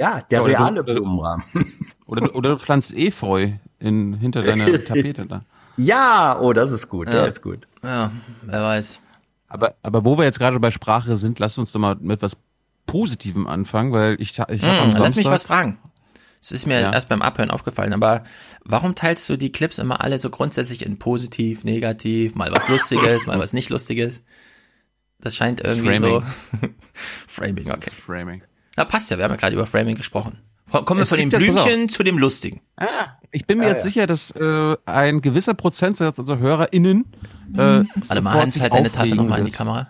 Ja, 0.00 0.20
der 0.22 0.38
Ja, 0.38 0.44
oder 0.44 0.52
du- 0.52 0.58
reale 0.58 0.80
oder- 0.82 0.94
Blumenrahmen. 0.94 1.44
Oder, 2.06 2.34
oder 2.34 2.50
du 2.50 2.58
pflanzt 2.58 2.92
Efeu 2.92 3.52
in, 3.78 4.14
hinter 4.14 4.42
deiner 4.42 4.66
Tapete 4.84 5.26
da. 5.26 5.44
ja, 5.76 6.36
oh, 6.40 6.52
das 6.52 6.72
ist 6.72 6.88
gut, 6.88 7.06
der 7.06 7.20
Ja. 7.20 7.26
ist 7.26 7.40
gut. 7.40 7.68
Ja, 7.84 8.10
wer 8.42 8.62
weiß. 8.64 9.00
Aber, 9.46 9.76
aber 9.84 10.04
wo 10.04 10.18
wir 10.18 10.24
jetzt 10.24 10.40
gerade 10.40 10.58
bei 10.58 10.72
Sprache 10.72 11.16
sind, 11.16 11.38
lass 11.38 11.56
uns 11.56 11.70
doch 11.70 11.78
mal 11.78 11.94
mit 12.00 12.20
was 12.20 12.36
Positivem 12.86 13.46
anfangen, 13.46 13.92
weil 13.92 14.16
ich, 14.20 14.30
ich 14.32 14.40
habe 14.40 14.58
Hm, 14.60 14.64
am 14.68 14.90
lass 14.90 15.14
mich 15.14 15.22
Samstag- 15.24 15.32
was 15.32 15.44
fragen. 15.44 15.78
Es 16.42 16.50
ist 16.50 16.66
mir 16.66 16.80
Ja. 16.80 16.92
erst 16.92 17.08
beim 17.08 17.22
Abhören 17.22 17.50
aufgefallen, 17.52 17.92
aber 17.92 18.24
warum 18.64 18.96
teilst 18.96 19.28
du 19.28 19.36
die 19.36 19.52
Clips 19.52 19.78
immer 19.78 20.00
alle 20.00 20.18
so 20.18 20.30
grundsätzlich 20.30 20.84
in 20.84 20.98
positiv, 20.98 21.62
negativ, 21.62 22.34
mal 22.34 22.50
was 22.50 22.68
Lustiges, 22.68 23.26
mal 23.28 23.38
was 23.38 23.52
nicht 23.52 23.70
Lustiges? 23.70 24.24
Das 25.20 25.36
scheint 25.36 25.60
irgendwie 25.60 25.96
Framing. 25.98 26.22
so. 26.22 26.68
Framing, 27.28 27.70
okay. 27.70 27.90
Framing. 28.04 28.42
Na, 28.80 28.86
passt 28.86 29.10
ja, 29.10 29.18
wir 29.18 29.24
haben 29.24 29.32
ja 29.32 29.36
gerade 29.36 29.54
über 29.54 29.66
Framing 29.66 29.94
gesprochen. 29.94 30.38
Kommen 30.70 31.00
wir 31.00 31.02
Es 31.02 31.10
von 31.10 31.18
den 31.18 31.28
auf. 31.34 31.38
Blümchen 31.38 31.90
zu 31.90 32.02
dem 32.02 32.16
Lustigen. 32.16 32.62
Ah, 32.76 33.08
ich 33.30 33.46
bin 33.46 33.58
mir 33.58 33.64
Ja, 33.64 33.72
jetzt 33.72 33.84
ja. 33.84 33.90
sicher, 33.90 34.06
dass 34.06 34.30
äh, 34.30 34.74
ein 34.86 35.20
gewisser 35.20 35.52
Prozentsatz 35.52 36.18
unserer 36.18 36.38
HörerInnen 36.38 37.04
äh, 37.52 37.58
Warte 37.58 38.20
mal, 38.22 38.32
Hans, 38.40 38.58
halt 38.58 38.72
deine 38.72 38.90
Tasse 38.90 39.16
nochmal 39.16 39.40
in 39.40 39.44
die. 39.44 39.50
Kamera. 39.50 39.86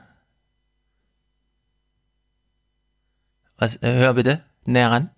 Was, 3.59 3.77
äh, 3.77 3.93
hör 3.95 4.15
bitte, 4.15 4.43
näher 4.65 4.91
ran. 4.91 5.11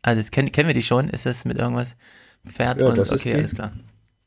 Ah, 0.00 0.14
das 0.14 0.30
kennen, 0.30 0.50
kennen 0.50 0.68
wir 0.68 0.74
die 0.74 0.82
schon? 0.82 1.10
Ist 1.10 1.26
das 1.26 1.44
mit 1.44 1.58
irgendwas? 1.58 1.96
Pferd 2.46 2.80
Ja, 2.80 2.86
und, 2.86 2.96
das 2.96 3.08
ist 3.08 3.20
okay, 3.20 3.32
die. 3.32 3.34
alles 3.36 3.54
klar. 3.54 3.72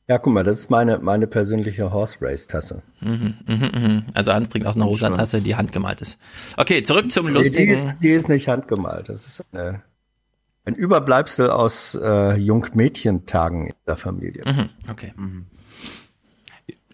Ja, 0.09 0.17
guck 0.17 0.33
mal, 0.33 0.43
das 0.43 0.57
ist 0.61 0.69
meine, 0.71 0.97
meine 0.97 1.27
persönliche 1.27 1.91
Horse 1.93 2.17
Race 2.19 2.47
Tasse. 2.47 2.81
Mhm, 2.99 3.35
mhm, 3.45 3.55
mhm. 3.73 4.03
Also 4.15 4.33
Hans 4.33 4.49
trinkt 4.49 4.67
aus 4.67 4.75
einer 4.75 4.85
rosa 4.85 5.11
Tasse, 5.11 5.39
die 5.41 5.55
handgemalt 5.55 6.01
ist. 6.01 6.19
Okay, 6.57 6.81
zurück 6.81 7.11
zum 7.11 7.27
Nee, 7.27 7.33
die, 7.33 7.39
ist, 7.41 7.45
lustigen. 7.55 7.95
die 8.01 8.09
ist 8.09 8.27
nicht 8.27 8.47
handgemalt. 8.47 9.07
Das 9.07 9.27
ist 9.27 9.45
eine, 9.51 9.83
ein 10.65 10.73
Überbleibsel 10.73 11.51
aus 11.51 11.93
äh, 12.01 12.33
Jungmädchentagen 12.37 13.67
in 13.67 13.73
der 13.87 13.97
Familie. 13.97 14.43
Mhm, 14.47 14.69
okay. 14.89 15.13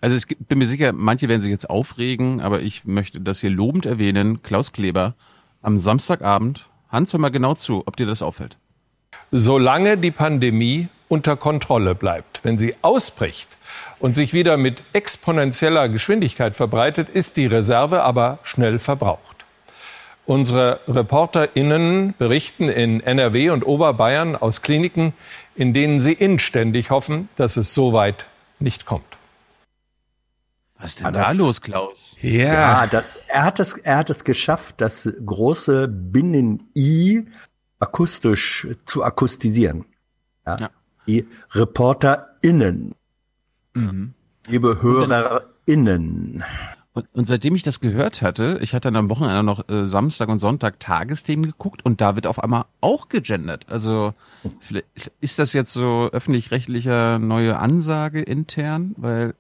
Also 0.02 0.18
ich 0.18 0.28
bin 0.38 0.58
mir 0.58 0.68
sicher, 0.68 0.92
manche 0.92 1.30
werden 1.30 1.42
sich 1.42 1.52
jetzt 1.52 1.70
aufregen, 1.70 2.42
aber 2.42 2.62
ich 2.64 2.84
möchte 2.86 3.22
das 3.22 3.40
hier 3.40 3.50
lobend 3.50 3.86
erwähnen. 3.86 4.42
Klaus 4.44 4.74
Kleber 4.74 5.16
am 5.62 5.78
Samstagabend. 5.78 6.68
Hans, 6.90 7.14
hör 7.14 7.20
mal 7.22 7.30
genau 7.30 7.54
zu, 7.54 7.84
ob 7.88 7.96
dir 7.96 8.06
das 8.08 8.22
auffällt. 8.22 8.58
solange 9.32 9.98
die 9.98 10.12
Pandemie 10.12 10.90
unter 11.08 11.36
Kontrolle 11.38 11.96
bleibt. 11.96 12.40
Wenn 12.44 12.58
sie 12.58 12.76
ausbricht 12.82 13.58
und 14.00 14.16
sich 14.16 14.34
wieder 14.34 14.58
mit 14.58 14.82
exponentieller 14.94 15.90
Geschwindigkeit 15.90 16.56
verbreitet, 16.56 17.10
ist 17.10 17.38
die 17.38 17.46
Reserve 17.46 18.04
aber 18.04 18.40
schnell 18.44 18.80
verbraucht. 18.80 19.46
Unsere 20.26 20.80
ReporterInnen 20.88 22.16
berichten 22.18 22.68
in 22.70 23.00
NRW 23.02 23.52
und 23.52 23.64
Oberbayern 23.64 24.36
aus 24.36 24.64
Kliniken, 24.64 25.14
in 25.56 25.74
denen 25.74 26.00
sie 26.00 26.14
inständig 26.14 26.90
hoffen, 26.90 27.30
dass 27.36 27.58
es 27.58 27.76
so 27.76 27.94
weit 27.94 28.26
nicht 28.60 28.86
kommt. 28.86 29.06
Was 30.80 30.92
ist 30.92 31.00
denn 31.00 31.08
Ah, 31.08 31.12
da 31.12 31.32
los, 31.32 31.62
Klaus? 31.62 32.18
Ja, 32.22 32.88
das, 32.88 33.20
er 33.28 33.44
hat 33.46 33.60
es, 33.60 33.74
er 33.78 33.98
hat 33.98 34.10
es 34.10 34.24
geschafft, 34.24 34.76
das 34.80 35.08
große 35.26 35.88
Binnen-I 35.88 37.28
akustisch 37.80 38.68
zu 38.86 39.04
akustisieren. 39.04 39.86
Ja. 40.46 40.58
Ja. 40.60 40.70
Die 41.08 41.28
ReporterInnen. 41.52 42.96
Liebe 44.48 44.82
HörerInnen. 44.82 46.44
Und, 46.94 47.08
und 47.12 47.26
seitdem 47.28 47.56
ich 47.56 47.64
das 47.64 47.82
gehört 47.82 48.22
hatte, 48.22 48.58
ich 48.62 48.74
hatte 48.74 48.88
dann 48.88 48.96
am 48.96 49.10
Wochenende 49.10 49.44
noch 49.44 49.68
äh, 49.68 49.86
Samstag 49.88 50.30
und 50.30 50.40
Sonntag 50.40 50.80
Tagesthemen 50.80 51.46
geguckt 51.46 51.84
und 51.84 52.00
da 52.00 52.16
wird 52.16 52.26
auf 52.26 52.42
einmal 52.42 52.66
auch 52.80 53.10
gegendert. 53.10 53.66
Also 53.70 54.14
vielleicht 54.62 55.12
ist 55.20 55.38
das 55.38 55.52
jetzt 55.52 55.74
so 55.74 56.10
öffentlich-rechtlicher 56.14 57.20
neue 57.20 57.60
Ansage 57.60 58.22
intern, 58.22 58.96
weil 58.98 59.36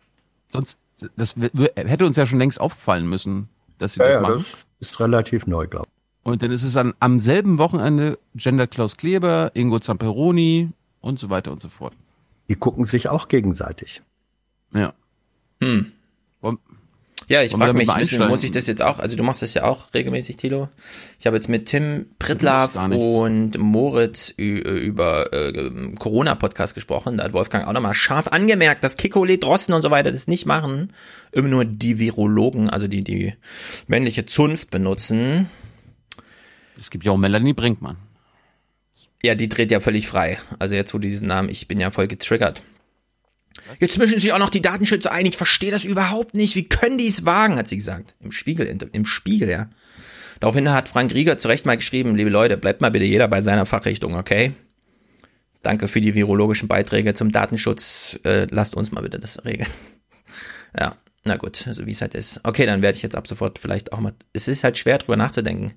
sonst 0.49 0.77
das 1.15 1.35
hätte 1.75 2.05
uns 2.05 2.17
ja 2.17 2.25
schon 2.25 2.39
längst 2.39 2.59
aufgefallen 2.59 3.07
müssen, 3.07 3.47
dass 3.77 3.93
sie 3.93 4.01
Ja, 4.01 4.05
das 4.05 4.13
ja, 4.15 4.21
machen. 4.21 4.45
das 4.79 4.89
ist 4.89 4.99
relativ 4.99 5.47
neu, 5.47 5.67
glaube 5.67 5.87
ich. 5.87 6.25
Und 6.29 6.41
dann 6.41 6.51
ist 6.51 6.63
es 6.63 6.73
dann 6.73 6.93
am 6.99 7.19
selben 7.19 7.57
Wochenende 7.57 8.17
gendert 8.33 8.71
Klaus 8.71 8.97
Kleber, 8.97 9.51
Ingo 9.53 9.79
Zamperoni 9.79 10.71
und 11.05 11.19
so 11.19 11.29
weiter 11.29 11.51
und 11.51 11.61
so 11.61 11.69
fort. 11.69 11.93
Die 12.49 12.55
gucken 12.55 12.83
sich 12.85 13.07
auch 13.09 13.27
gegenseitig. 13.27 14.01
Ja. 14.73 14.93
Hm. 15.61 15.91
Wollen- 16.41 16.57
Ja, 17.27 17.41
ich 17.41 17.51
frage 17.53 17.73
mich, 17.73 17.87
müssen, 17.97 18.19
muss 18.29 18.43
ich 18.43 18.51
das 18.51 18.67
jetzt 18.67 18.81
auch, 18.83 18.99
also 18.99 19.15
du 19.15 19.23
machst 19.23 19.41
das 19.41 19.53
ja 19.53 19.63
auch 19.63 19.93
regelmäßig, 19.93 20.35
Tilo. 20.35 20.69
Ich 21.19 21.25
habe 21.25 21.37
jetzt 21.37 21.47
mit 21.47 21.65
Tim 21.67 22.07
Prittlaff 22.19 22.73
und 22.99 23.57
Moritz 23.57 24.33
ü- 24.37 24.59
über 24.59 25.31
äh, 25.33 25.71
Corona-Podcast 25.97 26.75
gesprochen. 26.75 27.17
Da 27.17 27.23
hat 27.23 27.33
Wolfgang 27.33 27.67
auch 27.67 27.73
nochmal 27.73 27.95
scharf 27.95 28.27
angemerkt, 28.27 28.83
dass 28.83 28.97
Kikole, 28.97 29.37
Drosten 29.39 29.73
und 29.73 29.81
so 29.81 29.89
weiter 29.91 30.11
das 30.11 30.27
nicht 30.27 30.45
machen. 30.45 30.91
Immer 31.31 31.47
nur 31.47 31.65
die 31.65 31.97
Virologen, 31.99 32.69
also 32.69 32.87
die, 32.87 33.03
die 33.03 33.33
männliche 33.87 34.25
Zunft 34.25 34.69
benutzen. 34.69 35.49
Es 36.79 36.89
gibt 36.91 37.05
ja 37.05 37.11
auch 37.11 37.17
Melanie 37.17 37.53
Brinkmann. 37.53 37.97
Ja, 39.25 39.33
die 39.33 39.49
dreht 39.49 39.71
ja 39.71 39.79
völlig 39.79 40.07
frei. 40.07 40.37
Also 40.59 40.75
jetzt, 40.75 40.93
wo 40.93 40.99
die 40.99 41.09
diesen 41.09 41.27
Namen, 41.27 41.49
ich 41.49 41.67
bin 41.67 41.79
ja 41.79 41.89
voll 41.89 42.07
getriggert. 42.07 42.61
Jetzt 43.79 43.97
mischen 43.97 44.19
sich 44.19 44.31
auch 44.33 44.37
noch 44.37 44.51
die 44.51 44.61
Datenschützer 44.61 45.11
ein. 45.11 45.25
Ich 45.25 45.35
verstehe 45.35 45.71
das 45.71 45.83
überhaupt 45.83 46.35
nicht. 46.35 46.55
Wie 46.55 46.69
können 46.69 46.99
die 46.99 47.07
es 47.07 47.25
wagen, 47.25 47.55
hat 47.55 47.67
sie 47.67 47.77
gesagt. 47.77 48.13
Im 48.19 48.31
Spiegel, 48.31 48.67
im 48.67 49.05
Spiegel, 49.07 49.49
ja. 49.49 49.67
Daraufhin 50.41 50.69
hat 50.69 50.89
Frank 50.89 51.11
Rieger 51.15 51.39
zu 51.39 51.47
Recht 51.47 51.65
mal 51.65 51.75
geschrieben, 51.75 52.13
liebe 52.13 52.29
Leute, 52.29 52.55
bleibt 52.55 52.81
mal 52.81 52.91
bitte 52.91 53.05
jeder 53.05 53.27
bei 53.27 53.41
seiner 53.41 53.65
Fachrichtung, 53.65 54.13
okay? 54.13 54.51
Danke 55.63 55.87
für 55.87 56.01
die 56.01 56.13
virologischen 56.13 56.67
Beiträge 56.67 57.15
zum 57.15 57.31
Datenschutz. 57.31 58.19
Äh, 58.25 58.45
lasst 58.51 58.75
uns 58.75 58.91
mal 58.91 59.01
bitte 59.01 59.19
das 59.19 59.43
regeln. 59.43 59.69
ja, 60.79 60.95
na 61.25 61.37
gut, 61.37 61.67
also 61.67 61.85
wie 61.87 61.91
es 61.91 62.01
halt 62.01 62.13
ist. 62.13 62.39
Okay, 62.43 62.65
dann 62.65 62.81
werde 62.81 62.95
ich 62.95 63.01
jetzt 63.01 63.15
ab 63.15 63.27
sofort 63.27 63.57
vielleicht 63.59 63.91
auch 63.91 63.99
mal. 63.99 64.13
Es 64.33 64.47
ist 64.47 64.63
halt 64.63 64.77
schwer 64.77 64.99
drüber 64.99 65.17
nachzudenken. 65.17 65.73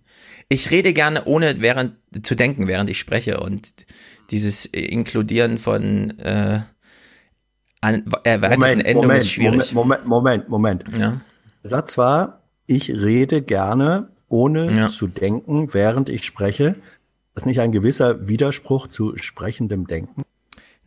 Ich 0.49 0.71
rede 0.71 0.93
gerne 0.93 1.25
ohne 1.25 1.61
während 1.61 1.95
zu 2.23 2.35
denken, 2.35 2.67
während 2.69 2.91
ich 2.91 2.99
spreche 2.99 3.41
und 3.41 3.87
dieses 4.31 4.67
Inkludieren 4.67 5.57
von 5.57 6.19
äh, 6.19 6.61
an, 7.81 8.05
erweiterten 8.25 8.81
Endungen 8.83 9.17
ist 9.17 9.31
schwierig. 9.31 9.73
Moment, 9.73 10.07
Moment, 10.07 10.49
Moment, 10.49 10.83
Moment. 10.89 10.99
Ja. 10.99 11.21
Der 11.65 11.71
Satz 11.71 11.97
war, 11.97 12.43
ich 12.67 12.91
rede 12.91 13.41
gerne, 13.43 14.11
ohne 14.29 14.71
Ja. 14.71 14.87
zu 14.89 15.07
denken, 15.07 15.73
während 15.73 16.11
ich 16.11 16.25
spreche. 16.25 16.77
Das 17.35 17.43
ist 17.45 17.47
nicht 17.47 17.61
ein 17.61 17.73
gewisser 17.73 18.29
Widerspruch 18.29 18.89
zu 18.89 19.17
sprechendem 19.17 19.87
Denken? 19.87 20.23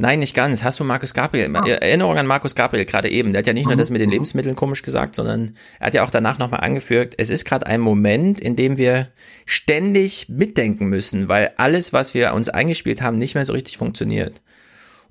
Nein, 0.01 0.17
nicht 0.17 0.35
ganz. 0.35 0.63
Hast 0.63 0.79
du 0.79 0.83
Markus 0.83 1.13
Gabriel, 1.13 1.53
Erinnerung 1.53 2.17
an 2.17 2.25
Markus 2.25 2.55
Gabriel 2.55 2.85
gerade 2.85 3.07
eben. 3.07 3.33
Der 3.33 3.39
hat 3.39 3.47
ja 3.47 3.53
nicht 3.53 3.67
nur 3.67 3.75
das 3.75 3.91
mit 3.91 4.01
den 4.01 4.09
Lebensmitteln 4.09 4.55
komisch 4.55 4.81
gesagt, 4.81 5.13
sondern 5.15 5.55
er 5.79 5.87
hat 5.87 5.93
ja 5.93 6.03
auch 6.03 6.09
danach 6.09 6.39
nochmal 6.39 6.61
angefügt, 6.61 7.13
es 7.19 7.29
ist 7.29 7.45
gerade 7.45 7.67
ein 7.67 7.79
Moment, 7.81 8.41
in 8.41 8.55
dem 8.55 8.77
wir 8.77 9.09
ständig 9.45 10.27
mitdenken 10.27 10.87
müssen, 10.87 11.29
weil 11.29 11.51
alles, 11.57 11.93
was 11.93 12.15
wir 12.15 12.33
uns 12.33 12.49
eingespielt 12.49 13.03
haben, 13.03 13.19
nicht 13.19 13.35
mehr 13.35 13.45
so 13.45 13.53
richtig 13.53 13.77
funktioniert. 13.77 14.41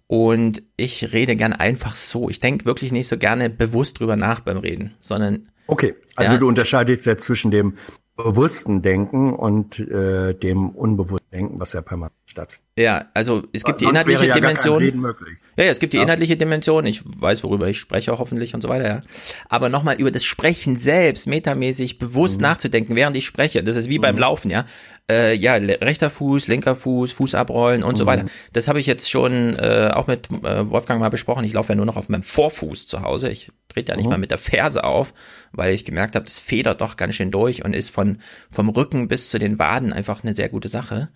Und 0.08 0.64
ich 0.76 1.12
rede 1.12 1.36
gern 1.36 1.52
einfach 1.52 1.94
so. 1.94 2.28
Ich 2.28 2.40
denke 2.40 2.66
wirklich 2.66 2.90
nicht 2.90 3.06
so 3.06 3.16
gerne 3.16 3.48
bewusst 3.48 4.00
drüber 4.00 4.16
nach 4.16 4.40
beim 4.40 4.56
Reden, 4.56 4.96
sondern 4.98 5.50
Okay, 5.68 5.94
also 6.16 6.34
Ja. 6.34 6.40
du 6.40 6.48
unterscheidest 6.48 7.06
jetzt 7.06 7.24
zwischen 7.24 7.52
dem 7.52 7.74
bewussten 8.16 8.82
Denken 8.82 9.32
und 9.34 9.78
äh, 9.78 10.34
dem 10.34 10.70
unbewussten 10.70 11.30
Denken, 11.32 11.60
was 11.60 11.74
ja 11.74 11.80
permanent 11.80 12.12
stattfindet. 12.30 12.64
ja, 12.78 13.04
also 13.12 13.42
es 13.52 13.64
gibt 13.64 13.80
die 13.80 13.84
Sonst 13.84 14.06
wäre 14.06 14.24
inhaltliche 14.24 14.28
ja 14.28 14.34
Dimension. 14.34 15.16
Ja, 15.56 15.64
ja, 15.64 15.70
es 15.70 15.78
gibt 15.80 15.92
die 15.92 15.98
Ja. 15.98 16.04
inhaltliche 16.04 16.36
Dimension. 16.36 16.86
Ich 16.86 17.02
weiß, 17.04 17.44
worüber 17.44 17.68
ich 17.68 17.78
spreche, 17.78 18.16
hoffentlich 18.18 18.54
und 18.54 18.62
so 18.62 18.68
weiter, 18.68 18.86
ja. 18.88 19.00
Aber 19.48 19.68
nochmal 19.68 19.96
über 19.96 20.10
das 20.10 20.24
Sprechen 20.24 20.78
selbst, 20.78 21.26
metamäßig 21.26 21.98
bewusst 21.98 22.40
nachzudenken, 22.40 22.96
während 22.96 23.16
ich 23.16 23.26
spreche. 23.26 23.62
Das 23.62 23.76
ist 23.76 23.88
wie 23.90 23.98
beim 23.98 24.16
Laufen, 24.16 24.50
ja. 24.50 24.64
Äh, 25.10 25.34
ja, 25.34 25.54
rechter 25.54 26.08
Fuß, 26.08 26.46
linker 26.46 26.76
Fuß, 26.76 27.12
Fuß 27.12 27.34
abrollen 27.34 27.82
und 27.82 27.96
so 27.98 28.06
weiter. 28.06 28.26
Das 28.52 28.68
habe 28.68 28.78
ich 28.78 28.86
jetzt 28.86 29.10
schon 29.10 29.56
äh, 29.56 29.90
auch 29.92 30.06
mit 30.06 30.28
äh, 30.30 30.70
Wolfgang 30.70 31.00
mal 31.00 31.10
besprochen. 31.10 31.44
Ich 31.44 31.52
laufe 31.52 31.72
ja 31.72 31.74
nur 31.76 31.84
noch 31.86 31.96
auf 31.96 32.08
meinem 32.08 32.22
Vorfuß 32.22 32.86
zu 32.86 33.02
Hause. 33.02 33.28
Ich 33.28 33.50
trete 33.68 33.90
ja 33.92 33.96
nicht 33.96 34.08
mal 34.08 34.18
mit 34.18 34.30
der 34.30 34.38
Ferse 34.38 34.84
auf, 34.84 35.12
weil 35.52 35.74
ich 35.74 35.84
gemerkt 35.84 36.14
habe, 36.14 36.24
das 36.26 36.38
federt 36.38 36.80
doch 36.80 36.96
ganz 36.96 37.16
schön 37.16 37.32
durch 37.32 37.64
und 37.64 37.74
ist 37.74 37.90
von 37.90 38.18
vom 38.50 38.68
Rücken 38.68 39.08
bis 39.08 39.30
zu 39.30 39.38
den 39.40 39.58
Waden 39.58 39.92
einfach 39.92 40.22
eine 40.22 40.34
sehr 40.34 40.48
gute 40.48 40.68
Sache. 40.68 41.08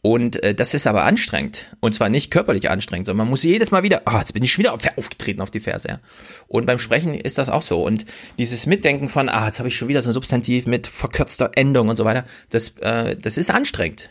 Und 0.00 0.42
äh, 0.44 0.54
das 0.60 0.74
ist 0.74 0.86
aber 0.86 1.04
anstrengend. 1.04 1.74
Und 1.80 1.94
zwar 1.94 2.10
nicht 2.10 2.30
körperlich 2.30 2.68
anstrengend, 2.68 3.06
sondern 3.06 3.24
man 3.24 3.30
muss 3.30 3.44
jedes 3.44 3.70
Mal 3.70 3.82
wieder, 3.82 4.02
ah, 4.04 4.18
jetzt 4.18 4.34
bin 4.34 4.42
ich 4.42 4.52
schon 4.52 4.58
wieder 4.58 4.74
auf, 4.74 4.82
aufgetreten 4.98 5.40
auf 5.40 5.50
die 5.50 5.60
Ferse. 5.60 5.88
Ja. 5.88 6.00
Und 6.48 6.66
beim 6.66 6.78
Sprechen 6.78 7.14
ist 7.14 7.38
das 7.38 7.48
auch 7.48 7.62
so. 7.62 7.82
Und 7.82 8.04
dieses 8.38 8.66
Mitdenken 8.66 9.08
von, 9.08 9.30
ah, 9.30 9.46
jetzt 9.46 9.58
habe 9.58 9.70
ich 9.70 9.76
schon 9.78 9.88
wieder 9.88 10.02
so 10.02 10.10
ein 10.10 10.12
Substantiv 10.12 10.66
mit 10.66 10.86
verkürzter 10.86 11.52
Endung 11.54 11.88
und 11.88 11.96
so 11.96 12.04
weiter, 12.04 12.24
das, 12.50 12.74
äh, 12.80 13.16
das 13.16 13.38
ist 13.38 13.50
anstrengend. 13.50 14.10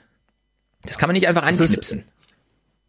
Das 0.85 0.97
kann 0.97 1.07
man 1.07 1.13
nicht 1.13 1.27
einfach 1.27 1.43
anknipsen. 1.43 2.03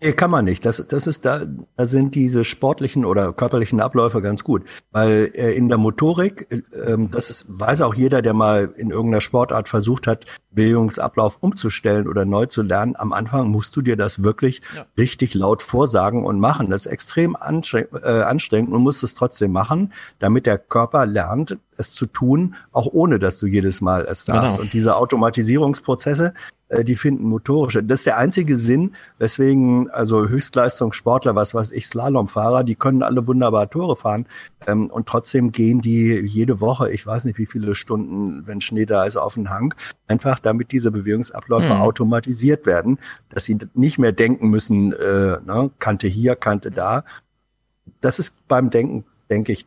Nee, 0.03 0.13
kann 0.13 0.31
man 0.31 0.47
nicht. 0.47 0.65
Das, 0.65 0.85
das 0.89 1.07
ist 1.07 1.27
da, 1.27 1.43
da 1.77 1.87
sind 1.87 2.15
diese 2.15 2.43
sportlichen 2.45 3.05
oder 3.05 3.33
körperlichen 3.35 3.81
Abläufe 3.81 4.23
ganz 4.23 4.45
gut. 4.45 4.65
Weil 4.93 5.31
äh, 5.35 5.53
in 5.53 5.69
der 5.69 5.77
Motorik, 5.77 6.47
äh, 6.51 6.97
das 7.11 7.29
ist, 7.29 7.45
weiß 7.49 7.83
auch 7.83 7.95
jeder, 7.95 8.23
der 8.23 8.33
mal 8.33 8.73
in 8.77 8.91
irgendeiner 8.91 9.21
Sportart 9.21 9.69
versucht 9.69 10.07
hat, 10.07 10.25
Bewegungsablauf 10.53 11.39
umzustellen 11.41 12.09
oder 12.09 12.25
neu 12.25 12.47
zu 12.47 12.63
lernen. 12.63 12.95
Am 12.97 13.13
Anfang 13.13 13.49
musst 13.49 13.77
du 13.77 13.83
dir 13.83 13.97
das 13.97 14.23
wirklich 14.23 14.63
Ja. 14.75 14.87
richtig 14.97 15.35
laut 15.35 15.63
vorsagen 15.63 16.25
und 16.25 16.41
machen. 16.41 16.71
Das 16.71 16.87
ist 16.87 16.93
extrem 16.93 17.37
anstrengend, 17.37 18.03
äh, 18.03 18.23
anstrengend 18.23 18.73
und 18.73 18.83
musst 18.83 19.03
es 19.03 19.15
trotzdem 19.15 19.53
machen, 19.53 19.93
damit 20.19 20.47
der 20.47 20.57
Körper 20.59 21.05
lernt, 21.07 21.59
es 21.77 21.93
zu 21.93 22.07
tun, 22.07 22.55
auch 22.73 22.87
ohne 22.91 23.19
dass 23.19 23.39
du 23.39 23.47
jedes 23.47 23.81
Mal 23.81 24.07
es 24.09 24.25
sagst. 24.25 24.55
Genau. 24.55 24.63
Und 24.63 24.73
diese 24.73 24.97
Automatisierungsprozesse, 24.97 26.35
die 26.85 26.97
finden 26.97 27.25
motorische. 27.25 27.83
Das 27.83 28.01
ist 28.01 28.07
der 28.07 28.19
einzige 28.19 28.57
Sinn, 28.57 28.95
weswegen 29.19 29.91
also 29.91 30.29
Höchstleistungssportler, 30.29 31.35
was 31.35 31.55
weiß 31.55 31.73
ich, 31.73 31.87
Slalomfahrer, 31.87 32.65
die 32.65 32.77
können 32.77 33.03
alle 33.03 33.27
wunderbar 33.27 33.69
Tore 33.69 33.97
fahren 33.97 34.27
ähm, 34.67 34.89
und 34.89 35.07
trotzdem 35.07 35.51
gehen 35.53 35.81
die 35.81 36.21
jede 36.21 36.61
Woche, 36.61 36.91
ich 36.91 37.07
weiß 37.07 37.25
nicht 37.25 37.39
wie 37.39 37.47
viele 37.47 37.75
Stunden, 37.75 38.47
wenn 38.47 38.61
Schnee 38.61 38.87
da 38.87 39.05
ist, 39.05 39.17
auf 39.17 39.35
den 39.35 39.51
Hang, 39.51 39.75
einfach 40.07 40.39
damit 40.39 40.73
diese 40.73 40.91
Bewegungsabläufe 40.91 41.71
Hm. 41.71 41.81
automatisiert 41.81 42.67
werden, 42.67 42.99
dass 43.29 43.45
sie 43.45 43.59
nicht 43.75 43.99
mehr 43.99 44.13
denken 44.13 44.49
müssen, 44.49 44.93
äh, 44.93 45.39
ne, 45.45 45.71
Kante 45.79 46.07
hier, 46.07 46.37
Kante 46.37 46.71
da. 46.71 47.05
Das 48.01 48.19
ist 48.19 48.35
beim 48.49 48.71
Denken, 48.71 49.05
denke 49.29 49.53
ich, 49.53 49.67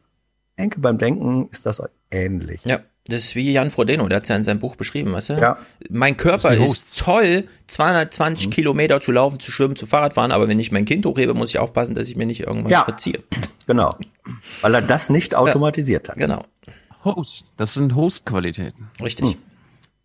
denke 0.58 0.80
beim 0.80 0.98
Denken 0.98 1.50
ist 1.52 1.66
das 1.66 1.82
ähnlich. 2.12 2.64
Ja, 2.66 2.80
das 3.08 3.24
ist 3.26 3.36
wie 3.36 3.52
Jan 3.52 3.70
Frodeno, 3.72 4.08
der 4.08 4.18
hat 4.18 4.24
es 4.24 4.30
ja 4.30 4.36
in 4.36 4.44
seinem 4.44 4.60
Buch 4.60 4.76
beschrieben, 4.76 5.12
weißt 5.12 5.30
du? 5.30 5.34
Ja. 5.34 5.58
Mein 5.90 6.16
Körper 6.16 6.54
ist 6.54 6.84
ist 6.88 7.00
toll, 7.00 7.48
220 7.68 8.48
Mhm. 8.48 8.52
Kilometer 8.52 9.02
zu 9.02 9.12
laufen, 9.12 9.40
zu 9.40 9.52
schwimmen, 9.52 9.76
zu 9.76 9.86
Fahrradfahren, 9.86 10.32
aber 10.32 10.48
wenn 10.48 10.60
ich 10.60 10.72
mein 10.72 10.86
Kind 10.86 11.06
hochhebe, 11.06 11.34
muss 11.34 11.50
ich 11.50 11.60
aufpassen, 11.60 11.96
dass 11.96 12.08
ich 12.08 12.16
mir 12.16 12.26
nicht 12.26 12.42
irgendwas 12.42 12.72
Ja. 12.72 12.84
verziehe. 12.84 13.22
Genau. 13.66 13.96
Weil 14.60 14.76
er 14.76 14.82
das 14.82 15.10
nicht 15.10 15.36
automatisiert 15.36 16.10
hat. 16.10 16.18
Genau, 16.18 16.44
Host. 17.06 17.46
Das 17.56 17.74
sind 17.74 17.96
Host-Qualitäten. 17.96 18.90
richtig. 19.02 19.38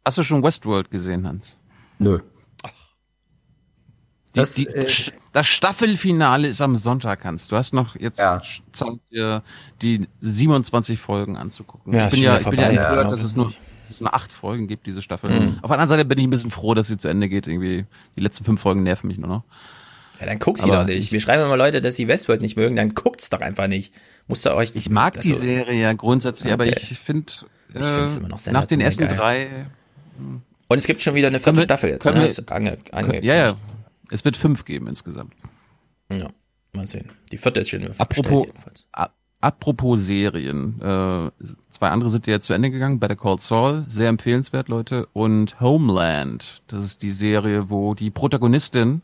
Hast 0.05 0.17
du 0.19 0.23
schon 0.23 0.45
Westworld 0.45 0.91
gesehen, 0.93 1.27
Hans? 1.27 1.57
Nö. 1.99 2.21
Die, 4.39 4.41
Das, 4.41 4.55
die, 4.55 4.67
äh, 4.67 5.13
das 5.33 5.47
Staffelfinale 5.47 6.49
ist 6.49 6.61
am 6.61 6.77
Sonntag, 6.77 7.25
Hans. 7.25 7.49
Du 7.49 7.57
hast 7.57 7.75
noch 7.75 7.97
jetzt 7.97 8.19
Ja. 8.19 8.41
Zeit, 8.73 8.89
dir 9.11 9.43
die 9.83 10.09
27 10.21 10.99
Folgen 10.99 11.37
anzugucken. 11.37 11.93
Ja, 11.95 12.07
ich 12.07 12.15
bin 12.15 12.23
ja, 12.23 12.39
ich 12.39 12.47
bin 12.47 12.59
ja 12.59 12.69
empört, 12.69 13.05
ja. 13.05 13.11
dass 13.11 13.23
es 13.23 13.37
nur, 13.37 13.53
es 13.91 14.01
nur 14.01 14.15
acht 14.15 14.33
Folgen 14.33 14.69
gibt, 14.69 14.87
diese 14.87 15.03
Staffel. 15.03 15.31
Mhm. 15.31 15.59
Auf 15.63 15.69
der 15.69 15.73
anderen 15.73 15.89
Seite 15.89 16.05
bin 16.05 16.19
ich 16.19 16.25
ein 16.27 16.31
bisschen 16.31 16.51
froh, 16.51 16.75
dass 16.75 16.87
sie 16.87 16.97
zu 16.99 17.09
Ende 17.09 17.29
geht. 17.29 17.47
Irgendwie 17.47 17.87
die 18.17 18.21
letzten 18.21 18.45
fünf 18.45 18.61
Folgen 18.61 18.83
nerven 18.83 19.09
mich 19.09 19.19
nur 19.19 19.29
noch. 19.29 19.43
Ja, 20.21 20.27
dann 20.27 20.39
guck 20.41 20.59
sie 20.59 20.65
Aber 20.65 20.79
doch 20.79 20.87
nicht. 20.87 21.13
Wir 21.13 21.21
schreiben 21.21 21.45
immer 21.45 21.57
Leute, 21.57 21.81
dass 21.81 21.95
sie 21.97 22.09
Westworld 22.09 22.43
nicht 22.43 22.57
mögen, 22.57 22.75
dann 22.75 22.89
guckt's 22.91 23.31
doch 23.31 23.41
einfach 23.41 23.69
nicht. 23.69 23.93
Musst 24.27 24.45
du 24.47 24.55
euch. 24.55 24.73
Ich 24.75 24.91
mag 24.91 25.21
die 25.21 25.31
also, 25.31 25.43
Serie 25.43 25.81
ja 25.81 25.93
grundsätzlich, 25.93 26.53
aber 26.53 26.65
Okay. 26.65 26.77
ich 26.91 26.99
finde 26.99 27.33
Ich 27.73 27.85
find's 27.85 28.17
immer 28.17 28.29
noch 28.29 28.45
nach 28.47 28.67
den 28.67 28.81
ersten 28.81 29.09
sensationell 29.09 29.49
drei 29.49 29.67
Und 30.69 30.79
es 30.79 30.87
gibt 30.87 31.03
schon 31.03 31.15
wieder 31.15 31.29
eine 31.29 31.39
vierte 31.39 31.61
Staffel 31.61 31.91
jetzt. 31.91 32.05
Ne? 32.05 32.15
wir- 32.15 32.53
ange, 32.53 32.79
ange, 32.91 33.25
ja, 33.25 33.35
ja. 33.35 33.55
Es 34.11 34.25
wird 34.25 34.37
fünf 34.37 34.65
geben 34.65 34.87
insgesamt. 34.87 35.35
ja. 36.13 36.29
Mal 36.75 36.87
sehen. 36.87 37.11
Die 37.33 37.39
vierte 37.39 37.61
ist 37.61 37.71
schon 37.71 37.83
Apropos, 37.97 38.45
jedenfalls. 38.45 38.87
a- 38.93 39.09
apropos 39.41 40.05
Serien, 40.05 40.79
äh, 40.83 41.31
zwei 41.71 41.89
andere 41.89 42.11
sind 42.11 42.27
ja 42.27 42.35
jetzt 42.35 42.45
zu 42.45 42.53
Ende 42.53 42.71
gegangen. 42.71 43.01
Better 43.01 43.17
Call 43.17 43.39
Saul, 43.39 43.87
sehr 43.89 44.09
empfehlenswert, 44.11 44.69
Leute. 44.69 45.07
Und 45.15 45.59
Homeland, 45.61 46.63
das 46.67 46.85
ist 46.85 47.01
die 47.03 47.11
Serie, 47.13 47.71
wo 47.71 47.95
die 47.95 48.11
Protagonistin 48.11 49.01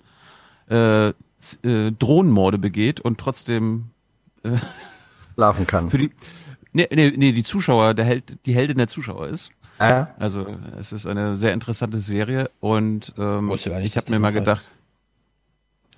äh, 0.68 1.08
äh, 1.08 1.12
Drohnenmorde 1.98 2.58
begeht 2.58 3.00
und 3.00 3.18
trotzdem 3.18 3.86
Schlafen 5.34 5.66
kann. 5.66 5.90
für 5.90 5.98
die 5.98 6.10
nee, 6.72 6.88
nee, 6.92 7.12
nee, 7.16 7.32
die 7.32 7.44
Zuschauer, 7.44 7.94
der 7.94 8.04
Held, 8.04 8.38
die 8.46 8.54
Heldin 8.54 8.78
der 8.78 8.88
Zuschauer 8.88 9.28
ist. 9.28 9.50
Äh, 9.78 10.04
Also 10.18 10.46
es 10.78 10.92
ist 10.92 11.06
eine 11.06 11.36
sehr 11.36 11.52
interessante 11.52 11.98
Serie 11.98 12.50
und 12.60 13.12
ähm, 13.18 13.46
nicht, 13.46 13.66
ich 13.66 13.96
habe 13.96 14.10
mir 14.10 14.20
mal 14.20 14.32
gedacht, 14.32 14.70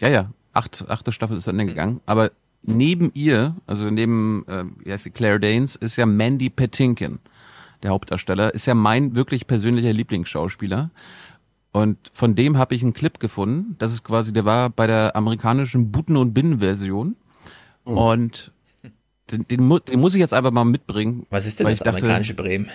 ja, 0.01 0.09
ja, 0.09 0.31
acht, 0.53 0.85
achte 0.89 1.13
Staffel 1.13 1.37
ist 1.37 1.45
zu 1.45 1.51
Ende 1.51 1.67
gegangen, 1.67 2.01
aber 2.07 2.33
neben 2.63 3.11
ihr, 3.15 3.55
also 3.67 3.91
neben, 3.91 4.45
äh, 4.49 4.65
wie 4.85 4.93
heißt 4.93 5.05
sie, 5.05 5.11
Claire 5.11 5.39
Danes, 5.41 5.77
ist 5.77 5.97
ja 5.97 6.07
Mandy 6.07 6.51
Patinkin, 6.51 7.19
der 7.83 7.91
Hauptdarsteller, 7.91 8.53
ist 8.55 8.67
ja 8.67 8.75
mein 8.75 9.15
wirklich 9.15 9.47
persönlicher 9.47 9.93
Lieblingsschauspieler. 9.93 10.91
Und 11.73 11.99
von 12.15 12.35
dem 12.35 12.57
habe 12.57 12.75
ich 12.75 12.83
einen 12.83 12.95
Clip 12.95 13.21
gefunden. 13.21 13.77
Das 13.79 13.93
ist 13.93 14.03
quasi, 14.03 14.33
der 14.33 14.47
war 14.47 14.71
bei 14.71 14.87
der 14.87 15.15
amerikanischen 15.15 15.93
Buten- 15.93 16.17
und 16.17 16.33
Binnen-Version. 16.33 17.17
Und 17.85 18.51
den, 19.31 19.47
den, 19.47 19.63
mu- 19.63 19.79
den 19.79 20.01
muss 20.01 20.15
ich 20.15 20.21
jetzt 20.21 20.33
einfach 20.33 20.53
mal 20.53 20.65
mitbringen. 20.65 21.27
Was 21.29 21.47
ist 21.47 21.61
denn 21.61 21.67
das 21.67 21.81
dachte- 21.81 21.91
amerikanische 21.91 22.33
Bremen? 22.35 22.71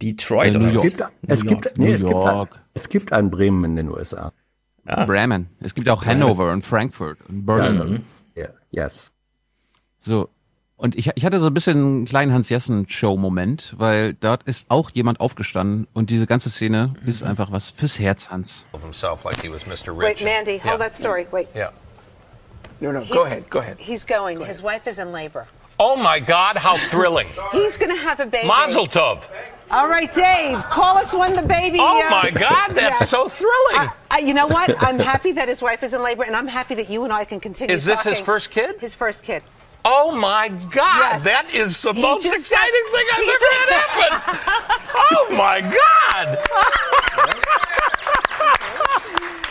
Detroit 0.00 0.54
Äh, 0.54 0.58
New 0.58 0.64
oder 0.64 0.72
York. 0.72 0.84
es 0.84 0.96
gibt, 0.96 1.10
es 1.30 1.44
New 1.44 1.50
gibt, 1.50 1.64
York, 1.66 1.78
nee, 1.78 1.92
es 1.92 2.02
gibt, 2.04 2.14
ein, 2.14 2.22
York. 2.36 2.60
es 2.74 2.88
gibt 2.88 3.12
ein 3.12 3.30
Bremen 3.30 3.64
in 3.64 3.76
den 3.76 3.88
USA. 3.90 4.32
Ah. 4.86 5.04
Bremen. 5.04 5.48
Es 5.60 5.74
gibt 5.74 5.88
auch 5.88 6.04
Hanover 6.04 6.50
und 6.52 6.62
Frankfurt 6.64 7.18
und 7.28 7.46
Berlin. 7.46 8.04
Ja, 8.34 8.48
yes. 8.70 9.12
So. 10.00 10.28
Und 10.76 10.96
ich, 10.96 11.08
ich 11.14 11.24
hatte 11.24 11.38
so 11.38 11.46
ein 11.46 11.54
bisschen 11.54 11.76
einen 11.76 12.04
kleinen 12.06 12.32
Hans-Jessen-Show-Moment, 12.32 13.74
weil 13.78 14.14
dort 14.14 14.42
ist 14.44 14.66
auch 14.68 14.90
jemand 14.90 15.20
aufgestanden 15.20 15.86
und 15.92 16.10
diese 16.10 16.26
ganze 16.26 16.50
Szene 16.50 16.92
ist 17.06 17.22
einfach 17.22 17.52
was 17.52 17.70
fürs 17.70 18.00
Herz, 18.00 18.30
Hans. 18.30 18.64
Of 18.72 18.82
himself 18.82 19.22
like 19.24 19.40
he 19.40 19.48
was 19.48 19.64
Mr. 19.66 19.96
Wait. 19.96 20.20
Mandy, 20.24 20.58
hold 20.58 20.64
Yeah. 20.64 20.78
that 20.78 20.96
story. 20.96 21.26
Wait. 21.30 21.46
Yeah. 21.54 21.70
No, 22.80 22.90
no, 22.90 22.98
He's- 23.00 23.12
go 23.12 23.24
ahead, 23.24 23.48
go 23.48 23.60
ahead. 23.60 23.76
He's 23.78 24.04
going. 24.04 24.40
His 24.44 24.60
wife 24.60 24.88
is 24.90 24.98
in 24.98 25.12
labor. 25.12 25.46
Oh 25.78 25.94
my 25.94 26.18
God, 26.18 26.56
how 26.56 26.76
thrilling. 26.90 27.28
He's 27.52 27.76
going 27.78 27.90
to 27.96 28.02
have 28.02 28.18
a 28.20 28.26
baby. 28.26 28.48
Mazel 28.48 28.86
tov. 28.88 29.20
All 29.72 29.88
right, 29.88 30.12
Dave, 30.12 30.58
call 30.64 30.98
us 30.98 31.14
when 31.14 31.34
the 31.34 31.40
baby. 31.42 31.78
Oh 31.80 32.06
uh, 32.06 32.10
my 32.10 32.30
God, 32.30 32.72
that's 32.72 33.00
yes. 33.00 33.08
so 33.08 33.26
thrilling. 33.28 33.88
I, 34.10 34.18
you 34.18 34.34
know 34.34 34.46
what? 34.46 34.80
I'm 34.82 34.98
happy 34.98 35.32
that 35.32 35.48
his 35.48 35.62
wife 35.62 35.82
is 35.82 35.94
in 35.94 36.02
labor, 36.02 36.24
and 36.24 36.36
I'm 36.36 36.46
happy 36.46 36.74
that 36.74 36.90
you 36.90 37.04
and 37.04 37.12
I 37.12 37.24
can 37.24 37.40
continue. 37.40 37.74
Is 37.74 37.86
this 37.86 38.02
his 38.02 38.20
first 38.20 38.50
kid? 38.50 38.78
His 38.80 38.94
first 38.94 39.24
kid. 39.24 39.42
Oh 39.84 40.12
my 40.12 40.48
God, 40.48 40.98
Yes. 40.98 41.22
that 41.24 41.54
is 41.54 41.80
the 41.82 41.92
He 41.94 42.02
most 42.02 42.22
just 42.22 42.36
exciting 42.36 42.84
thing 42.92 43.06
I've 43.14 43.20
ever 43.22 43.32
just- 43.32 43.44
had 43.54 43.68
happen. 43.80 44.94
Oh 45.10 45.28
my 45.36 45.60
God. 45.60 46.38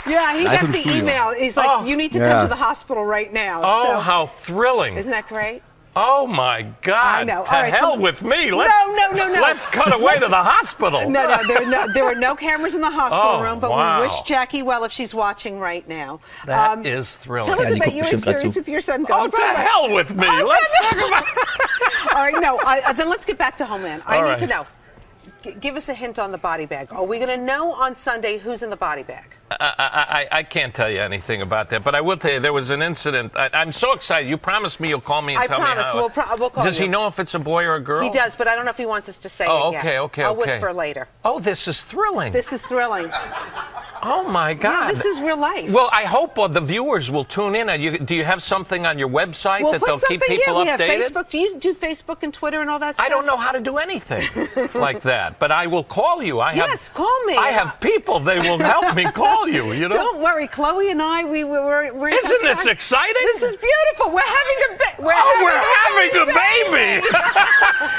Yeah, 0.08 0.36
he 0.36 0.44
Live 0.46 0.62
got 0.62 0.72
the 0.72 0.80
Studio. 0.80 0.98
email. 0.98 1.32
He's 1.34 1.56
like, 1.56 1.70
Oh. 1.70 1.86
you 1.86 1.96
need 1.96 2.12
to 2.14 2.18
Yeah. 2.20 2.32
come 2.32 2.46
to 2.46 2.50
the 2.50 2.56
hospital 2.56 3.06
right 3.06 3.32
now. 3.32 3.62
Oh, 3.64 3.86
So- 3.86 4.00
how 4.00 4.26
thrilling. 4.26 4.98
Isn't 4.98 5.12
that 5.12 5.28
great? 5.28 5.62
Oh 5.94 6.26
my 6.26 6.62
God. 6.84 6.96
I 6.96 7.24
know. 7.26 7.44
To 7.44 7.54
All 7.54 7.62
right, 7.62 7.74
hell 7.74 7.94
so- 7.96 8.00
with 8.00 8.24
me. 8.24 8.50
No, 8.50 8.58
Let's, 8.58 8.74
no, 8.88 8.96
no, 8.96 9.12
no. 9.28 9.34
no. 9.34 9.42
Let's 9.42 9.68
cut 9.68 9.94
away 9.94 10.14
to 10.20 10.28
the 10.28 10.42
hospital. 10.42 11.10
No, 11.10 11.28
no, 11.28 11.46
there, 11.48 11.64
are 11.64 11.66
no, 11.66 11.92
there 11.94 12.06
are 12.06 12.16
no 12.16 12.34
cameras 12.36 12.76
in 12.76 12.82
the 12.82 12.90
hospital 12.90 13.26
Oh, 13.40 13.44
room, 13.44 13.60
but 13.60 13.72
wow. 13.72 14.00
we 14.00 14.08
wish 14.08 14.22
Jackie 14.22 14.64
well 14.64 14.86
if 14.86 14.92
she's 14.94 15.14
watching 15.14 15.60
right 15.60 15.86
now. 15.90 16.22
That 16.46 16.72
Um, 16.72 16.86
is 16.86 17.18
thrilling. 17.18 17.50
Tell 17.50 17.62
us 17.62 17.76
about 17.76 17.94
your 17.94 18.06
experience 18.06 18.56
with 18.56 18.70
your 18.70 18.80
son. 18.82 19.06
Oh, 19.10 19.28
to 19.28 19.38
ahead. 19.38 19.68
hell 19.68 19.92
with 19.92 20.16
me. 20.16 20.26
Oh, 20.28 20.46
Let's 20.48 20.80
talk 20.80 21.08
about 21.08 21.26
All 22.16 22.24
right, 22.24 22.40
no. 22.42 22.58
I, 22.60 22.82
uh, 22.86 22.94
then 22.94 23.10
let's 23.10 23.26
get 23.26 23.38
back 23.38 23.58
to 23.58 23.66
Homeland. 23.66 24.04
I 24.06 24.18
All 24.18 24.24
need 24.24 24.30
right. 24.30 24.40
to 24.40 24.48
know. 24.48 24.66
G- 25.44 25.56
give 25.60 25.76
us 25.76 25.90
a 25.90 25.94
hint 25.94 26.20
on 26.20 26.32
the 26.32 26.38
body 26.38 26.66
bag. 26.68 26.94
Are 26.94 27.04
we 27.04 27.18
going 27.20 27.38
to 27.38 27.44
know 27.44 27.74
on 27.74 27.98
Sunday 27.98 28.38
who's 28.38 28.64
in 28.64 28.70
the 28.70 28.78
body 28.78 29.04
bag? 29.04 29.36
I, 29.60 29.74
I, 29.78 30.20
I- 30.22 30.28
I 30.40 30.44
can't 30.44 30.74
tell 30.74 30.90
you 30.90 31.00
anything 31.02 31.42
about 31.42 31.70
that, 31.72 31.84
but 31.84 31.94
I 31.94 32.02
will 32.02 32.18
tell 32.18 32.32
you 32.32 32.40
there 32.40 32.54
was 32.54 32.70
an 32.70 32.82
incident. 32.82 33.34
I, 33.36 33.50
I'm 33.54 33.72
so 33.74 33.92
excited. 33.94 34.30
You 34.30 34.38
promised 34.38 34.80
me 34.80 34.90
you'll 34.90 35.02
call 35.02 35.22
me 35.22 35.34
and 35.34 35.44
I 35.44 35.48
tell 35.48 35.60
promise. 35.60 35.78
me 35.78 35.84
how. 35.84 35.96
We'll 35.98 36.10
pro- 36.10 36.36
we'll 36.38 36.50
call 36.50 36.64
Does 36.64 36.78
he 36.78 36.88
know 36.88 37.08
if 37.08 37.20
it's 37.20 37.34
a 37.34 37.40
boy 37.40 37.66
or 37.66 37.76
a 37.76 37.80
girl? 37.82 38.02
He 38.04 38.10
does, 38.10 38.36
but 38.36 38.48
I 38.48 38.56
don't 38.56 38.66
know 38.66 38.72
if 38.72 38.78
he 38.78 38.86
wants 38.86 39.10
us 39.10 39.18
to 39.20 39.30
say 39.30 39.46
Oh, 39.48 39.70
it 39.70 39.74
yet. 39.74 39.80
okay, 39.86 40.00
okay, 40.00 40.24
I'll 40.24 40.32
okay. 40.40 40.54
whisper 40.54 40.74
later. 40.74 41.08
Oh, 41.26 41.40
this 41.40 41.68
is 41.68 41.84
thrilling. 41.84 42.32
This 42.32 42.54
is 42.54 42.64
thrilling. 42.64 43.10
oh 44.04 44.24
my 44.30 44.54
God. 44.54 44.88
Yeah, 44.88 44.94
this 44.94 45.06
is 45.06 45.20
real 45.22 45.38
life. 45.38 45.70
Well, 45.70 45.90
I 45.92 46.04
hope 46.06 46.36
the 46.54 46.62
viewers 46.62 47.12
will 47.12 47.26
tune 47.26 47.56
in. 47.56 47.70
You, 47.82 47.98
do 48.00 48.16
you 48.16 48.24
have 48.24 48.42
something 48.42 48.86
on 48.86 48.98
your 48.98 49.10
website 49.10 49.62
we'll 49.64 49.74
that 49.74 49.84
they'll 49.86 50.00
keep 50.00 50.22
people 50.22 50.64
yeah, 50.66 50.78
we 50.78 50.84
updated? 50.86 51.02
have 51.02 51.12
Facebook. 51.14 51.30
Do 51.30 51.38
you 51.40 51.58
do 51.60 51.74
Facebook 51.74 52.24
and 52.24 52.34
Twitter 52.34 52.62
and 52.62 52.70
all 52.70 52.80
that 52.80 52.96
stuff? 52.96 53.06
I 53.06 53.10
don't 53.10 53.26
know 53.26 53.38
how 53.38 53.52
to 53.52 53.60
do 53.60 53.78
anything 53.78 54.24
like 54.74 55.02
that, 55.02 55.40
but 55.40 55.52
I 55.52 55.68
will 55.68 55.84
call 55.84 56.24
you. 56.24 56.40
I 56.40 56.54
have, 56.54 56.70
Yes, 56.70 56.90
call 56.90 57.24
me. 57.26 57.36
I 57.36 57.50
have 57.50 57.80
people. 57.80 58.20
They 58.20 58.40
will 58.40 58.58
help 58.60 58.96
me 58.96 59.04
call 59.12 59.41
you. 59.48 59.72
You 59.74 59.88
know. 59.90 59.96
Don't 59.96 60.20
worry, 60.22 60.48
Chloe 60.48 60.90
and 60.92 61.02
I. 61.02 61.24
We 61.26 61.44
were. 61.44 61.92
we're 61.94 62.10
Isn't 62.10 62.30
touching 62.30 62.48
this 62.48 62.66
on- 62.66 62.70
exciting? 62.72 63.22
This 63.34 63.42
is 63.44 63.56
beautiful. 63.58 64.14
We're 64.14 64.22
having 64.22 64.58
a 64.70 64.78
ba- 64.78 65.04
we're 65.04 65.14
oh, 65.16 65.66
having 65.94 66.14
we're 66.14 66.26
a 66.26 66.34
having 66.34 66.36
a 66.36 66.42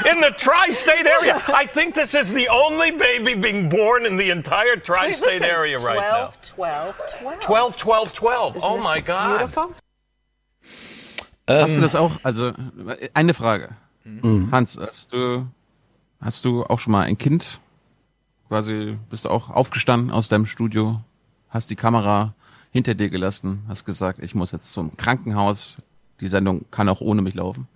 baby 0.02 0.11
in 0.11 0.20
the 0.20 0.31
tri-state 0.38 1.07
area. 1.07 1.42
I 1.48 1.66
think 1.66 1.94
this 1.94 2.14
is 2.14 2.33
the 2.33 2.48
only 2.48 2.90
baby 2.90 3.35
being 3.35 3.68
born 3.68 4.07
in 4.07 4.16
the 4.16 4.31
entire 4.31 4.76
tri-state 4.76 5.40
listen, 5.40 5.44
area 5.44 5.78
right 5.78 6.00
now. 6.00 6.33
12, 6.42 6.96
12, 7.00 7.20
12. 7.20 7.40
12, 7.40 7.76
12, 7.76 8.12
12. 8.12 8.57
Isn't 8.57 8.68
oh 8.70 8.78
my 8.78 9.00
God. 9.00 9.38
Beautiful. 9.38 9.74
Hast 11.48 11.70
du 11.70 11.74
Ähm, 11.76 11.81
das 11.83 11.94
auch? 11.94 12.12
Also 12.22 12.52
eine 13.14 13.35
Frage, 13.35 13.70
mhm. 14.05 14.50
Hans, 14.52 14.78
hast 14.81 15.12
du 15.12 15.46
hast 16.20 16.44
du 16.44 16.64
auch 16.64 16.78
schon 16.78 16.92
mal 16.92 17.02
ein 17.05 17.18
Kind? 17.18 17.61
Quasi 18.48 18.96
bist 19.11 19.24
du 19.24 19.28
auch 19.31 19.50
aufgestanden 19.50 20.11
aus 20.11 20.28
deinem 20.28 20.46
Studio, 20.46 21.00
hast 21.52 21.70
die 21.70 21.76
Kamera 21.76 22.34
hinter 22.72 22.94
dir 22.94 23.10
gelassen, 23.10 23.62
hast 23.68 23.84
gesagt, 23.84 24.18
ich 24.20 24.34
muss 24.34 24.50
jetzt 24.50 24.72
zum 24.72 24.96
Krankenhaus. 24.96 25.76
Die 26.20 26.28
Sendung 26.28 26.64
kann 26.70 26.88
auch 26.88 27.00
ohne 27.00 27.22
mich 27.22 27.34
laufen. 27.34 27.68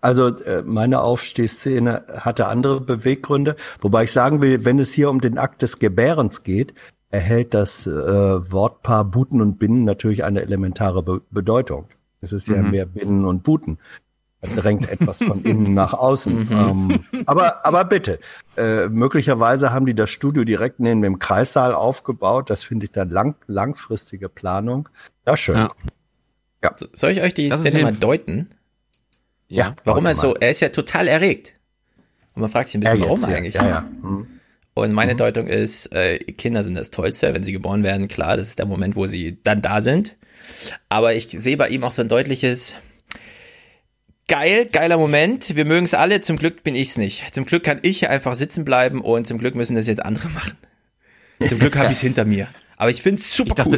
Also 0.00 0.28
äh, 0.28 0.62
meine 0.62 1.00
Aufstehszene 1.00 2.04
hatte 2.08 2.46
andere 2.46 2.82
Beweggründe, 2.82 3.56
wobei 3.80 4.04
ich 4.04 4.12
sagen 4.12 4.42
will, 4.42 4.66
wenn 4.66 4.78
es 4.78 4.92
hier 4.92 5.08
um 5.08 5.18
den 5.18 5.38
Akt 5.38 5.62
des 5.62 5.78
Gebärens 5.78 6.42
geht, 6.42 6.74
erhält 7.10 7.54
das 7.54 7.86
äh, 7.86 7.90
Wortpaar 7.90 9.06
Buten 9.06 9.40
und 9.40 9.58
Binnen 9.58 9.84
natürlich 9.84 10.22
eine 10.22 10.42
elementare 10.42 11.02
Be 11.02 11.22
Bedeutung. 11.30 11.86
Es 12.20 12.32
ist 12.32 12.48
ja 12.48 12.60
mehr 12.62 12.86
Binnen 12.86 13.24
und 13.24 13.44
Buten. 13.44 13.78
Drängt 14.56 14.88
etwas 14.88 15.18
von 15.18 15.42
innen 15.44 15.74
nach 15.74 15.94
außen. 15.94 16.48
ähm, 16.52 17.04
aber, 17.26 17.64
aber 17.64 17.84
bitte, 17.84 18.18
äh, 18.56 18.88
möglicherweise 18.88 19.72
haben 19.72 19.86
die 19.86 19.94
das 19.94 20.10
Studio 20.10 20.44
direkt 20.44 20.80
neben 20.80 21.02
dem 21.02 21.18
Kreissaal 21.18 21.74
aufgebaut. 21.74 22.50
Das 22.50 22.62
finde 22.62 22.84
ich 22.84 22.92
dann 22.92 23.10
lang, 23.10 23.36
langfristige 23.46 24.28
Planung. 24.28 24.88
Ja, 25.26 25.36
schön. 25.36 25.56
Ja. 25.56 25.70
Ja. 26.62 26.74
Soll 26.92 27.10
ich 27.10 27.20
euch 27.20 27.34
die 27.34 27.48
Das 27.50 27.60
Szene 27.60 27.82
mal 27.82 27.92
deuten? 27.92 28.50
Ja, 29.48 29.76
Warum 29.84 30.06
er 30.06 30.14
so, 30.14 30.34
er 30.34 30.50
ist 30.50 30.60
ja 30.60 30.70
total 30.70 31.08
erregt. 31.08 31.56
Und 32.34 32.42
man 32.42 32.50
fragt 32.50 32.68
sich 32.68 32.78
ein 32.78 32.80
bisschen, 32.80 32.98
Ja, 33.00 33.04
warum 33.04 33.20
jetzt, 33.20 33.28
ja, 33.28 33.36
eigentlich? 33.36 33.54
Ja, 33.54 33.68
ja. 33.68 33.88
Hm. 34.02 34.26
Und 34.74 34.92
meine 34.92 35.14
Deutung 35.14 35.46
ist, 35.46 35.92
äh, 35.92 36.18
Kinder 36.18 36.64
sind 36.64 36.74
das 36.74 36.90
Tollste, 36.90 37.32
wenn 37.32 37.44
sie 37.44 37.52
geboren 37.52 37.84
werden. 37.84 38.08
Klar, 38.08 38.36
das 38.36 38.48
ist 38.48 38.58
der 38.58 38.66
Moment, 38.66 38.96
wo 38.96 39.06
sie 39.06 39.38
dann 39.42 39.62
da 39.62 39.80
sind. 39.80 40.16
Aber 40.88 41.14
ich 41.14 41.28
sehe 41.28 41.56
bei 41.56 41.68
ihm 41.68 41.84
auch 41.84 41.92
so 41.92 42.02
ein 42.02 42.08
deutliches, 42.08 42.76
geil, 44.28 44.66
geiler 44.70 44.96
Moment. 44.98 45.54
Wir 45.56 45.64
mögen 45.64 45.84
es 45.84 45.94
alle. 45.94 46.20
Zum 46.20 46.36
Glück 46.36 46.62
bin 46.62 46.74
ich's 46.74 46.96
nicht. 46.96 47.34
Zum 47.34 47.44
Glück 47.46 47.62
kann 47.64 47.78
ich 47.82 47.98
hier 48.00 48.10
einfach 48.10 48.34
sitzen 48.34 48.64
bleiben 48.64 49.00
und 49.00 49.26
zum 49.26 49.38
Glück 49.38 49.54
müssen 49.56 49.74
das 49.76 49.86
jetzt 49.86 50.04
andere 50.04 50.28
machen. 50.30 50.56
Zum 51.46 51.58
Glück 51.58 51.76
habe 51.76 51.86
ich 51.90 51.94
es 51.94 52.00
hinter 52.00 52.24
mir. 52.24 52.48
Aber 52.76 52.90
ich 52.90 53.02
find's 53.02 53.34
super 53.34 53.50
Ich 53.50 53.54
dachte, 53.54 53.70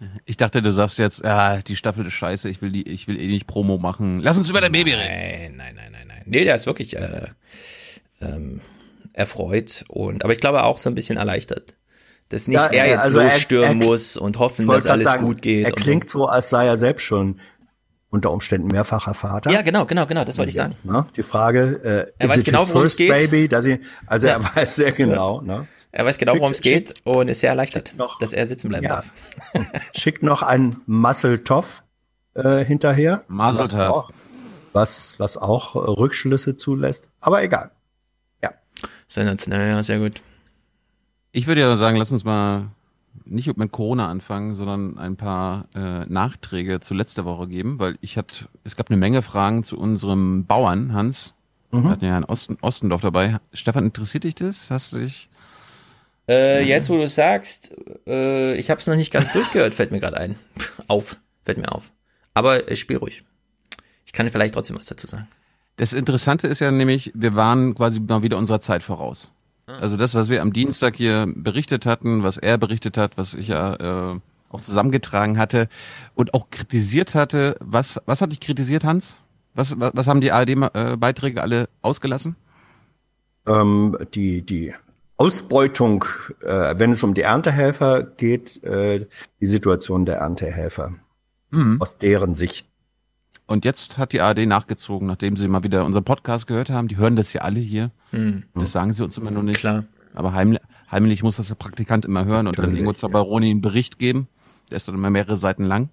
cool. 0.00 0.10
ich 0.24 0.36
dachte, 0.36 0.62
du 0.62 0.72
sagst 0.72 0.98
jetzt, 0.98 1.24
ah, 1.24 1.60
die 1.62 1.76
Staffel 1.76 2.06
ist 2.06 2.14
scheiße, 2.14 2.48
ich 2.48 2.62
will 2.62 2.72
die, 2.72 2.88
ich 2.88 3.06
will 3.08 3.20
eh 3.20 3.26
nicht 3.26 3.46
Promo 3.46 3.78
machen. 3.78 4.20
Lass 4.20 4.36
uns 4.36 4.48
über 4.48 4.60
dein 4.60 4.72
Baby 4.72 4.92
reden. 4.94 5.56
Nein, 5.56 5.56
nein, 5.56 5.74
nein, 5.76 5.92
nein, 5.92 6.06
nein. 6.08 6.22
Nee, 6.26 6.44
der 6.44 6.54
ist 6.54 6.66
wirklich 6.66 6.96
äh, 6.96 7.26
ähm, 8.22 8.60
erfreut 9.12 9.84
und 9.88 10.24
aber 10.24 10.32
ich 10.32 10.40
glaube 10.40 10.62
auch 10.64 10.78
so 10.78 10.88
ein 10.90 10.94
bisschen 10.94 11.16
erleichtert. 11.18 11.74
Dass 12.30 12.48
nicht 12.48 12.56
Ja, 12.56 12.66
er 12.68 12.88
jetzt 12.88 13.00
also 13.04 13.20
losstürmen 13.20 13.82
er- 13.82 13.86
muss 13.86 14.16
und 14.16 14.38
hoffen, 14.38 14.66
dass 14.66 14.86
alles 14.86 15.04
sagen, 15.04 15.26
gut 15.26 15.42
geht. 15.42 15.66
Er 15.66 15.72
klingt 15.72 16.08
so, 16.08 16.26
als 16.26 16.48
sei 16.48 16.66
er 16.66 16.78
selbst 16.78 17.02
schon 17.04 17.38
unter 18.14 18.30
Umständen 18.30 18.68
mehrfacher 18.68 19.12
Vater. 19.14 19.50
Ja, 19.50 19.62
genau, 19.62 19.84
genau, 19.86 20.06
genau, 20.06 20.24
das 20.24 20.38
wollte 20.38 20.50
ich 20.50 20.56
sagen. 20.56 20.76
Ne? 20.84 21.06
Die 21.16 21.22
Frage, 21.22 21.80
äh, 21.84 22.12
Er 22.18 22.24
is 22.26 22.30
weiß 22.30 22.38
it 22.38 22.44
genau, 22.46 22.68
worum 22.68 22.82
es 22.84 22.96
geht. 22.96 23.10
Baby? 23.10 23.48
Dass 23.48 23.64
ich, 23.66 23.80
also 24.06 24.26
Ja. 24.26 24.34
er 24.34 24.44
weiß 24.56 24.76
sehr 24.76 24.92
genau. 24.92 25.40
Ne? 25.42 25.66
Er 25.92 26.04
weiß 26.06 26.16
genau, 26.18 26.34
worum 26.38 26.52
es 26.52 26.60
geht 26.60 26.94
und 27.04 27.28
ist 27.28 27.40
sehr 27.40 27.50
erleichtert, 27.50 27.94
noch- 27.96 28.18
dass 28.18 28.32
er 28.32 28.46
sitzen 28.46 28.68
bleiben 28.68 28.84
Ja. 28.84 28.96
darf. 28.96 29.12
Schickt 29.94 30.22
noch 30.22 30.42
ein 30.42 30.76
Muscle 30.86 31.44
Toff 31.44 31.82
äh, 32.34 32.64
hinterher. 32.64 33.24
Mazel 33.28 33.70
was 33.78 34.08
was, 34.72 35.14
was 35.18 35.36
auch 35.36 35.74
Rückschlüsse 35.76 36.56
zulässt. 36.56 37.08
Aber 37.20 37.42
egal. 37.42 37.70
Sensationell, 39.08 39.68
ja, 39.70 39.82
sehr 39.82 39.98
gut. 40.00 40.22
Ich 41.30 41.46
würde 41.46 41.60
ja 41.60 41.76
sagen, 41.76 41.96
lass 41.96 42.10
uns 42.10 42.24
mal 42.24 42.68
nicht 43.24 43.56
mit 43.56 43.72
Corona 43.72 44.08
anfangen, 44.08 44.54
sondern 44.54 44.98
ein 44.98 45.16
paar 45.16 45.68
äh, 45.74 46.04
Nachträge 46.06 46.80
zu 46.80 46.94
letzter 46.94 47.24
Woche 47.24 47.48
geben, 47.48 47.78
weil 47.78 47.96
ich 48.00 48.16
hatte, 48.16 48.46
es 48.64 48.76
gab 48.76 48.90
eine 48.90 48.96
Menge 48.96 49.22
Fragen 49.22 49.64
zu 49.64 49.78
unserem 49.78 50.46
Bauern, 50.46 50.92
Hans. 50.92 51.34
Wir 51.82 51.90
hatten 51.90 52.04
ja 52.04 52.12
Herrn 52.12 52.24
Osten, 52.24 52.56
Ostendorf 52.60 53.00
dabei. 53.00 53.40
Stefan, 53.52 53.84
interessiert 53.84 54.24
dich 54.24 54.36
das? 54.36 54.70
Hast 54.70 54.92
du 54.92 54.98
dich? 54.98 55.28
Äh, 56.28 56.64
jetzt, 56.64 56.88
wo 56.88 56.96
du 56.96 57.02
es 57.02 57.14
sagst, 57.16 57.72
äh, 58.06 58.54
ich 58.54 58.70
habe 58.70 58.80
es 58.80 58.86
noch 58.86 58.94
nicht 58.94 59.12
ganz 59.12 59.32
durchgehört, 59.32 59.74
fällt 59.74 59.90
mir 59.90 60.00
gerade 60.00 60.16
ein. 60.16 60.36
auf, 60.86 61.16
fällt 61.42 61.58
mir 61.58 61.70
auf. 61.72 61.92
Aber 62.32 62.70
äh, 62.70 62.76
spiel 62.76 62.96
ruhig. 62.96 63.24
Ich 64.06 64.12
kann 64.12 64.30
vielleicht 64.30 64.54
trotzdem 64.54 64.76
was 64.76 64.86
dazu 64.86 65.06
sagen. 65.06 65.28
Das 65.76 65.92
Interessante 65.92 66.46
ist 66.46 66.60
ja 66.60 66.70
nämlich, 66.70 67.10
wir 67.14 67.34
waren 67.34 67.74
quasi 67.74 67.98
mal 67.98 68.22
wieder 68.22 68.38
unserer 68.38 68.60
Zeit 68.60 68.82
voraus. 68.82 69.32
Also 69.66 69.96
das, 69.96 70.14
was 70.14 70.28
wir 70.28 70.42
am 70.42 70.52
Dienstag 70.52 70.96
hier 70.96 71.26
berichtet 71.34 71.86
hatten, 71.86 72.22
was 72.22 72.36
er 72.36 72.58
berichtet 72.58 72.98
hat, 72.98 73.16
was 73.16 73.34
ich 73.34 73.48
ja 73.48 74.12
äh, 74.12 74.20
auch 74.50 74.60
zusammengetragen 74.60 75.38
hatte 75.38 75.68
und 76.14 76.34
auch 76.34 76.50
kritisiert 76.50 77.14
hatte. 77.14 77.56
Was, 77.60 78.00
was 78.06 78.20
hat 78.20 78.32
dich 78.32 78.40
kritisiert, 78.40 78.84
Hans? 78.84 79.16
Was, 79.54 79.78
was, 79.80 79.92
was 79.94 80.06
haben 80.06 80.20
die 80.20 80.32
ARD-Beiträge 80.32 81.42
alle 81.42 81.68
ausgelassen? 81.82 82.36
Ähm, 83.46 83.96
die, 84.14 84.42
die 84.42 84.74
Ausbeutung, 85.16 86.04
äh, 86.42 86.74
wenn 86.76 86.92
es 86.92 87.02
um 87.02 87.14
die 87.14 87.22
Erntehelfer 87.22 88.02
geht, 88.02 88.62
äh, 88.64 89.06
die 89.40 89.46
Situation 89.46 90.04
der 90.04 90.16
Erntehelfer. 90.16 90.92
Mhm. 91.50 91.80
Aus 91.80 91.98
deren 91.98 92.34
Sicht. 92.34 92.68
Und 93.46 93.64
jetzt 93.64 93.98
hat 93.98 94.12
die 94.12 94.20
ARD 94.20 94.46
nachgezogen, 94.46 95.06
nachdem 95.06 95.36
sie 95.36 95.48
mal 95.48 95.62
wieder 95.62 95.84
unseren 95.84 96.04
Podcast 96.04 96.46
gehört 96.46 96.70
haben. 96.70 96.88
Die 96.88 96.96
hören 96.96 97.14
das 97.14 97.32
ja 97.32 97.42
alle 97.42 97.60
hier. 97.60 97.90
Hm. 98.10 98.44
Das 98.54 98.72
sagen 98.72 98.92
sie 98.92 99.04
uns 99.04 99.18
immer 99.18 99.30
nur 99.30 99.42
nicht. 99.42 99.58
Klar. 99.58 99.84
Aber 100.14 100.32
heimlich, 100.32 100.60
heimlich 100.90 101.22
muss 101.22 101.36
das 101.36 101.48
der 101.48 101.54
Praktikant 101.56 102.04
immer 102.04 102.24
hören 102.24 102.46
und 102.46 102.58
dann 102.58 102.74
Ingo 102.76 102.92
Zabaroni 102.92 103.50
einen 103.50 103.60
Bericht 103.60 103.98
geben. 103.98 104.28
Der 104.70 104.76
ist 104.76 104.88
dann 104.88 104.94
immer 104.94 105.10
mehrere 105.10 105.36
Seiten 105.36 105.64
lang. 105.64 105.90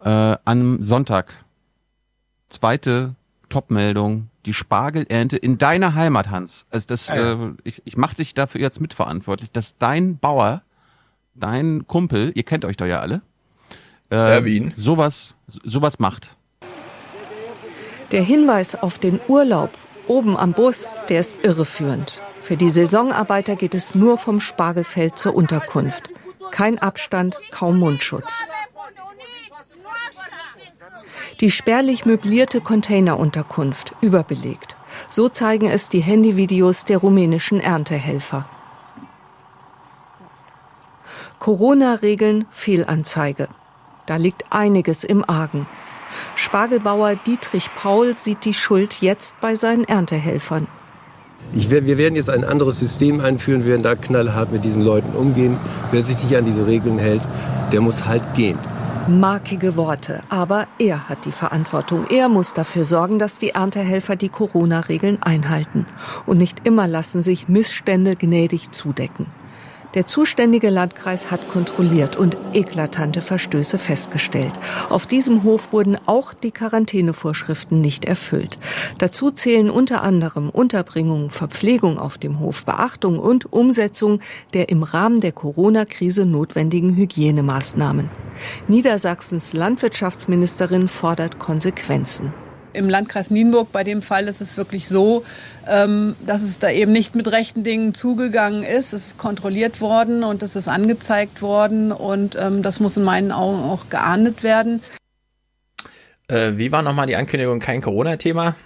Äh, 0.00 0.36
am 0.44 0.82
Sonntag, 0.82 1.34
zweite 2.48 3.14
Topmeldung, 3.48 4.30
die 4.46 4.54
Spargelernte 4.54 5.36
in 5.36 5.58
deiner 5.58 5.94
Heimat, 5.94 6.30
Hans. 6.30 6.66
Also 6.70 6.86
das, 6.88 7.08
Ja, 7.08 7.16
ja. 7.16 7.46
Äh, 7.48 7.52
ich, 7.64 7.82
ich 7.84 7.96
mache 7.96 8.16
dich 8.16 8.34
dafür 8.34 8.60
jetzt 8.60 8.80
mitverantwortlich, 8.80 9.50
dass 9.50 9.76
dein 9.76 10.18
Bauer, 10.18 10.62
dein 11.34 11.86
Kumpel, 11.86 12.32
ihr 12.34 12.42
kennt 12.42 12.64
euch 12.64 12.76
doch 12.76 12.86
ja 12.86 13.00
alle, 13.00 13.22
äh, 14.10 14.16
Erwin. 14.16 14.72
sowas, 14.76 15.36
sowas 15.62 15.98
macht. 15.98 16.36
Der 18.14 18.22
Hinweis 18.22 18.76
auf 18.76 19.00
den 19.00 19.18
Urlaub 19.26 19.70
oben 20.06 20.36
am 20.36 20.52
Bus, 20.52 20.96
der 21.08 21.18
ist 21.18 21.36
irreführend. 21.42 22.20
Für 22.42 22.56
die 22.56 22.70
Saisonarbeiter 22.70 23.56
geht 23.56 23.74
es 23.74 23.96
nur 23.96 24.18
vom 24.18 24.38
Spargelfeld 24.38 25.18
zur 25.18 25.34
Unterkunft. 25.34 26.10
Kein 26.52 26.78
Abstand, 26.78 27.40
kaum 27.50 27.80
Mundschutz. 27.80 28.44
Die 31.40 31.50
spärlich 31.50 32.06
möblierte 32.06 32.60
Containerunterkunft, 32.60 33.96
überbelegt. 34.00 34.76
So 35.10 35.28
zeigen 35.28 35.68
es 35.68 35.88
die 35.88 35.98
Handyvideos 35.98 36.84
der 36.84 36.98
rumänischen 36.98 37.58
Erntehelfer. 37.58 38.48
Corona-Regeln 41.40 42.46
Fehlanzeige. 42.52 43.48
Da 44.06 44.14
liegt 44.18 44.52
einiges 44.52 45.02
im 45.02 45.28
Argen. 45.28 45.66
Spargelbauer 46.34 47.16
Dietrich 47.16 47.70
Paul 47.74 48.14
sieht 48.14 48.44
die 48.44 48.54
Schuld 48.54 49.00
jetzt 49.00 49.40
bei 49.40 49.54
seinen 49.54 49.84
Erntehelfern. 49.84 50.66
Ich, 51.52 51.70
wir 51.70 51.98
werden 51.98 52.16
jetzt 52.16 52.30
ein 52.30 52.44
anderes 52.44 52.80
System 52.80 53.20
einführen, 53.20 53.64
wir 53.64 53.72
werden 53.72 53.82
da 53.82 53.94
knallhart 53.94 54.50
mit 54.50 54.64
diesen 54.64 54.82
Leuten 54.82 55.14
umgehen. 55.14 55.56
Wer 55.90 56.02
sich 56.02 56.22
nicht 56.22 56.36
an 56.36 56.44
diese 56.44 56.66
Regeln 56.66 56.98
hält, 56.98 57.22
der 57.72 57.80
muss 57.80 58.06
halt 58.06 58.22
gehen. 58.34 58.58
Markige 59.06 59.76
Worte, 59.76 60.22
aber 60.30 60.66
er 60.78 61.10
hat 61.10 61.26
die 61.26 61.32
Verantwortung. 61.32 62.06
Er 62.08 62.30
muss 62.30 62.54
dafür 62.54 62.86
sorgen, 62.86 63.18
dass 63.18 63.36
die 63.36 63.50
Erntehelfer 63.50 64.16
die 64.16 64.30
Corona-Regeln 64.30 65.22
einhalten. 65.22 65.84
Und 66.24 66.38
nicht 66.38 66.66
immer 66.66 66.88
lassen 66.88 67.22
sich 67.22 67.46
Missstände 67.46 68.16
gnädig 68.16 68.72
zudecken. 68.72 69.26
Der 69.94 70.06
zuständige 70.06 70.70
Landkreis 70.70 71.30
hat 71.30 71.48
kontrolliert 71.48 72.16
und 72.16 72.36
eklatante 72.52 73.20
Verstöße 73.20 73.78
festgestellt. 73.78 74.52
Auf 74.90 75.06
diesem 75.06 75.44
Hof 75.44 75.72
wurden 75.72 75.96
auch 76.06 76.34
die 76.34 76.50
Quarantänevorschriften 76.50 77.80
nicht 77.80 78.04
erfüllt. 78.04 78.58
Dazu 78.98 79.30
zählen 79.30 79.70
unter 79.70 80.02
anderem 80.02 80.50
Unterbringung, 80.50 81.30
Verpflegung 81.30 81.98
auf 81.98 82.18
dem 82.18 82.40
Hof, 82.40 82.64
Beachtung 82.64 83.18
und 83.18 83.52
Umsetzung 83.52 84.20
der 84.52 84.68
im 84.68 84.82
Rahmen 84.82 85.20
der 85.20 85.32
Corona-Krise 85.32 86.26
notwendigen 86.26 86.96
Hygienemaßnahmen. 86.96 88.10
Niedersachsens 88.68 89.52
Landwirtschaftsministerin 89.52 90.88
fordert 90.88 91.38
Konsequenzen. 91.38 92.32
Im 92.74 92.88
Landkreis 92.88 93.30
Nienburg 93.30 93.72
bei 93.72 93.84
dem 93.84 94.02
Fall 94.02 94.28
ist 94.28 94.40
es 94.40 94.56
wirklich 94.56 94.88
so, 94.88 95.24
ähm, 95.66 96.16
dass 96.26 96.42
es 96.42 96.58
da 96.58 96.70
eben 96.70 96.92
nicht 96.92 97.14
mit 97.14 97.30
rechten 97.30 97.62
Dingen 97.62 97.94
zugegangen 97.94 98.62
ist. 98.62 98.92
Es 98.92 99.06
ist 99.06 99.18
kontrolliert 99.18 99.80
worden 99.80 100.24
und 100.24 100.42
es 100.42 100.56
ist 100.56 100.68
angezeigt 100.68 101.40
worden 101.40 101.92
und 101.92 102.36
ähm, 102.38 102.62
das 102.62 102.80
muss 102.80 102.96
in 102.96 103.04
meinen 103.04 103.32
Augen 103.32 103.62
auch 103.62 103.88
geahndet 103.88 104.42
werden. 104.42 104.82
Äh, 106.28 106.52
wie 106.56 106.72
war 106.72 106.82
nochmal 106.82 107.06
die 107.06 107.16
Ankündigung? 107.16 107.60
Kein 107.60 107.80
Corona-Thema? 107.80 108.56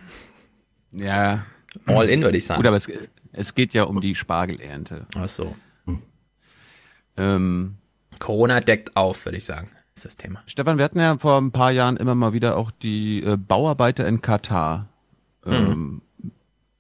Ja. 0.93 1.45
All 1.87 2.09
in, 2.09 2.23
würde 2.23 2.39
ich 2.39 2.47
sagen. 2.47 2.59
Gut, 2.59 2.67
aber 2.67 2.77
es, 2.77 2.89
es 3.33 3.55
geht 3.55 3.75
ja 3.75 3.85
um 3.85 4.01
die 4.01 4.15
Spargelernte. 4.15 5.07
Ach 5.17 5.29
so. 5.29 5.55
Ähm, 7.17 7.75
Corona 8.19 8.61
deckt 8.61 8.97
auf, 8.97 9.25
würde 9.25 9.39
ich 9.39 9.45
sagen, 9.45 9.71
ist 9.99 10.05
das 10.05 10.17
Thema. 10.17 10.43
Stefan, 10.47 10.79
wir 10.79 10.85
hatten 10.85 10.99
ja 11.01 11.19
vor 11.19 11.39
ein 11.39 11.51
paar 11.53 11.71
Jahren 11.73 11.97
immer 11.97 12.15
mal 12.15 12.33
wieder 12.33 12.57
auch 12.57 12.71
die 12.71 13.23
äh, 13.23 13.37
Bauarbeiter 13.37 14.07
in 14.07 14.21
Katar 14.23 14.89
ähm, 15.47 16.03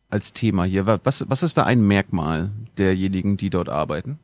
als 0.08 0.32
Thema 0.32 0.64
hier. 0.64 0.86
Wa- 0.86 0.98
Was, 1.04 1.24
was 1.28 1.42
ist 1.42 1.56
da 1.58 1.64
ein 1.64 1.80
Merkmal 1.80 2.50
derjenigen, 2.76 3.36
die 3.36 3.50
dort 3.50 3.68
arbeiten? 3.68 4.18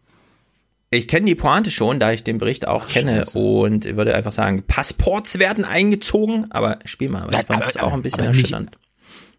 Ich 0.91 1.09
kenne 1.09 1.27
die 1.27 1.35
Pointe 1.35 1.71
schon, 1.73 1.99
da 1.99 2.13
ich 2.13 2.23
den 2.23 2.39
Bericht 2.39 2.69
auch 2.69 2.87
kenne 2.87 3.25
und 3.35 3.85
würde 3.97 4.15
einfach 4.15 4.31
sagen, 4.31 4.63
Passports 4.65 5.41
werden 5.41 5.65
eingezogen, 5.65 6.47
aber 6.53 6.79
spiel 6.85 7.09
mal, 7.09 7.27
weil 7.27 7.33
Ja, 7.33 7.41
ich 7.41 7.47
fand 7.47 7.65
es 7.65 7.77
auch 7.77 7.93
ein 7.93 8.03
bisschen 8.03 8.25
erschütternd. 8.25 8.71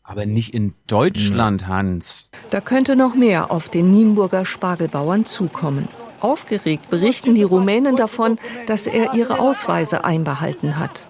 Aber 0.04 0.26
nicht 0.26 0.54
in 0.54 0.74
Deutschland, 0.88 1.68
Hans. 1.68 2.30
Da 2.50 2.60
könnte 2.62 2.96
noch 2.96 3.16
mehr 3.16 3.52
auf 3.52 3.70
den 3.70 3.90
Nienburger 3.90 4.46
Spargelbauern 4.46 5.26
zukommen. 5.26 5.88
Aufgeregt 6.26 6.90
berichten 6.90 7.36
die 7.36 7.44
Rumänen 7.44 7.96
davon, 7.96 8.40
dass 8.66 8.88
er 8.88 9.14
ihre 9.14 9.38
Ausweise 9.38 10.04
einbehalten 10.04 10.80
hat. 10.80 11.08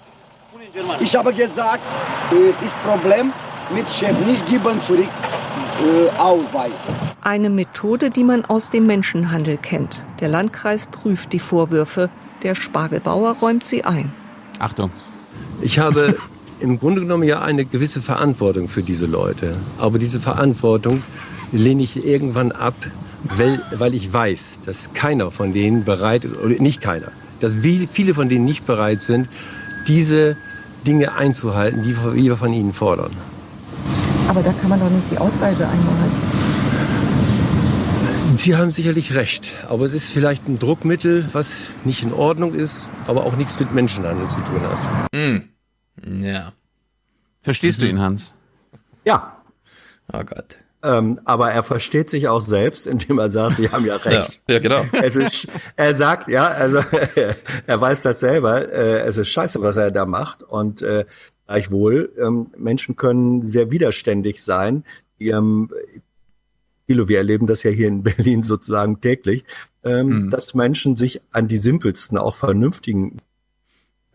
Ich 1.00 1.16
habe 1.16 1.34
gesagt, 1.34 1.84
äh, 2.32 2.52
das 2.62 2.72
Problem 2.84 3.32
mit 3.74 3.90
Chef 3.90 4.14
nicht 4.26 4.46
geben 4.46 4.82
zurück 4.86 5.08
äh, 5.08 6.20
Ausweis. 6.20 6.80
Eine 7.22 7.50
Methode, 7.50 8.10
die 8.10 8.26
man 8.26 8.44
aus 8.44 8.70
dem 8.70 8.88
Menschenhandel 8.88 9.56
kennt. 9.56 10.04
Der 10.20 10.28
Landkreis 10.28 10.88
prüft 10.88 11.32
die 11.32 11.40
Vorwürfe. 11.40 12.10
Der 12.44 12.54
Spargelbauer 12.54 13.38
räumt 13.42 13.66
sie 13.66 13.86
ein. 13.86 14.12
Achtung. 14.60 14.92
Ich 15.62 15.80
habe 15.80 16.18
im 16.60 16.78
Grunde 16.78 17.00
genommen 17.00 17.24
ja 17.24 17.42
eine 17.42 17.64
gewisse 17.64 18.02
Verantwortung 18.02 18.68
für 18.68 18.84
diese 18.84 19.06
Leute. 19.06 19.56
Aber 19.80 19.98
diese 19.98 20.20
Verantwortung 20.20 21.04
lehne 21.54 21.84
ich 21.84 22.06
irgendwann 22.06 22.52
ab, 22.52 22.76
weil, 23.38 23.62
weil 23.72 23.94
ich 23.94 24.12
weiß, 24.12 24.62
dass 24.66 24.94
keiner 24.94 25.32
von 25.32 25.54
denen 25.54 25.84
bereit 25.84 26.26
ist, 26.26 26.38
oder 26.38 26.56
nicht 26.62 26.82
keiner, 26.82 27.12
dass 27.40 27.54
viele 27.54 28.14
von 28.14 28.30
denen 28.30 28.46
nicht 28.46 28.66
bereit 28.66 29.02
sind, 29.02 29.30
diese 29.88 30.38
Dinge 30.86 31.14
einzuhalten, 31.14 31.84
die 31.84 31.96
wir 31.98 32.38
von 32.38 32.54
ihnen 32.54 32.74
fordern. 32.74 33.12
Aber 34.28 34.42
da 34.42 34.54
kann 34.54 34.70
man 34.70 34.80
doch 34.80 34.90
nicht 34.90 35.10
die 35.12 35.18
Ausweise 35.18 35.68
einbehalten. 35.68 36.36
Sie 38.38 38.56
haben 38.58 38.70
sicherlich 38.70 39.16
recht, 39.16 39.54
aber 39.70 39.86
es 39.86 39.94
ist 39.94 40.12
vielleicht 40.12 40.48
ein 40.48 40.60
Druckmittel, 40.60 41.30
was 41.32 41.70
nicht 41.86 42.04
in 42.04 42.12
Ordnung 42.12 42.54
ist, 42.54 42.92
aber 43.08 43.26
auch 43.26 43.36
nichts 43.38 43.60
mit 43.60 43.74
Menschenhandel 43.74 44.28
zu 44.28 44.42
tun 44.42 44.62
hat. 44.62 45.14
Mm. 45.14 46.24
Ja. 46.24 46.52
Verstehst 47.40 47.82
du 47.82 47.88
ihn, 47.88 48.00
Hans? 48.00 48.34
Ja. 49.06 49.38
Oh 50.12 50.22
Gott. 50.24 50.58
Ähm, 50.86 51.20
aber 51.26 51.52
er 51.52 51.64
versteht 51.64 52.10
sich 52.10 52.28
auch 52.28 52.42
selbst, 52.42 52.86
indem 52.94 53.18
er 53.18 53.30
sagt, 53.30 53.58
sie 53.58 53.70
haben 53.70 53.86
ja 53.86 53.96
recht. 53.96 54.42
Ja, 54.48 54.56
ja 54.56 54.60
genau. 54.60 54.86
Es 54.92 55.16
ist, 55.16 55.48
er 55.76 55.96
sagt, 55.96 56.28
ja, 56.28 56.48
also 56.48 56.80
er 57.68 57.82
weiß 57.82 58.04
das 58.04 58.20
selber, 58.20 58.72
äh, 58.72 59.00
es 59.00 59.18
ist 59.18 59.30
scheiße, 59.30 59.62
was 59.62 59.78
er 59.78 59.92
da 59.92 60.06
macht. 60.06 60.44
Und 60.44 60.82
äh, 60.84 61.06
gleichwohl, 61.48 62.14
ähm, 62.20 62.52
Menschen 62.56 62.96
können 62.96 63.48
sehr 63.48 63.72
widerständig 63.72 64.44
sein. 64.44 64.84
Ihrem, 65.18 65.72
Kilo, 66.88 67.08
wir 67.08 67.18
erleben 67.18 67.48
das 67.48 67.64
ja 67.64 67.72
hier 67.72 67.88
in 67.88 68.04
Berlin 68.04 68.44
sozusagen 68.44 69.02
täglich, 69.02 69.44
ähm, 69.84 70.26
mhm. 70.26 70.30
dass 70.30 70.54
Menschen 70.54 70.96
sich 70.96 71.22
an 71.32 71.48
die 71.48 71.58
simpelsten, 71.58 72.18
auch 72.18 72.36
vernünftigen 72.36 73.18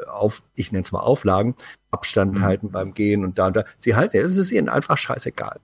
auf, 0.07 0.43
ich 0.55 0.73
nenne 0.73 0.85
es 0.85 0.93
mal 0.93 1.01
Auflagen, 1.01 1.57
Abstand 1.91 2.35
mhm. 2.35 2.41
halten 2.43 2.71
beim 2.71 2.95
Gehen 2.95 3.25
und 3.25 3.39
da 3.39 3.49
und 3.49 3.57
da. 3.57 3.65
Sie 3.79 3.97
halten, 3.97 4.17
es 4.17 4.37
ist 4.37 4.53
ihnen 4.53 4.69
einfach 4.69 4.97
scheißegal. 4.97 5.61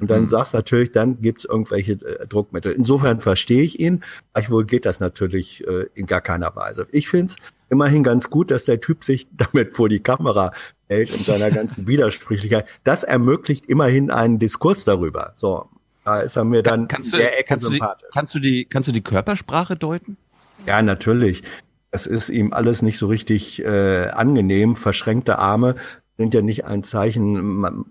Und 0.00 0.10
dann 0.10 0.22
mhm. 0.22 0.28
sagst 0.28 0.52
du 0.52 0.58
natürlich, 0.58 0.92
dann 0.92 1.20
gibt's 1.22 1.44
irgendwelche 1.44 1.92
äh, 1.92 2.26
Druckmittel. 2.26 2.72
Insofern 2.72 3.20
verstehe 3.20 3.62
ich 3.62 3.80
ihn, 3.80 4.04
gleichwohl 4.34 4.66
geht 4.66 4.84
das 4.84 5.00
natürlich 5.00 5.66
äh, 5.66 5.86
in 5.94 6.06
gar 6.06 6.20
keiner 6.20 6.54
Weise. 6.54 6.86
Ich 6.92 7.08
finde 7.08 7.32
es 7.32 7.36
immerhin 7.70 8.02
ganz 8.02 8.30
gut, 8.30 8.50
dass 8.50 8.64
der 8.64 8.80
Typ 8.80 9.04
sich 9.04 9.26
damit 9.36 9.74
vor 9.74 9.88
die 9.88 10.00
Kamera 10.00 10.52
hält 10.88 11.14
in 11.16 11.24
seiner 11.24 11.50
ganzen 11.50 11.86
Widersprüchlichkeit. 11.88 12.68
Das 12.84 13.04
ermöglicht 13.04 13.66
immerhin 13.66 14.10
einen 14.10 14.38
Diskurs 14.38 14.84
darüber. 14.84 15.32
So, 15.36 15.68
da 16.04 16.20
ist 16.20 16.36
er 16.36 16.44
mir 16.44 16.62
dann 16.62 16.88
kannst 16.88 17.12
du, 17.12 17.16
der 17.16 17.38
Ecke 17.38 17.48
kannst, 17.48 17.64
du 17.64 17.70
die, 17.70 17.76
sympathisch. 17.76 18.08
kannst 18.12 18.34
du 18.34 18.38
die, 18.38 18.64
kannst 18.66 18.88
du 18.88 18.92
die 18.92 19.02
Körpersprache 19.02 19.76
deuten? 19.76 20.18
Ja, 20.66 20.82
natürlich. 20.82 21.42
Es 21.90 22.06
ist 22.06 22.28
ihm 22.28 22.52
alles 22.52 22.82
nicht 22.82 22.98
so 22.98 23.06
richtig 23.06 23.64
äh, 23.64 24.08
angenehm. 24.08 24.76
Verschränkte 24.76 25.38
Arme 25.38 25.76
sind 26.18 26.34
ja 26.34 26.42
nicht 26.42 26.66
ein 26.66 26.82
Zeichen. 26.82 27.84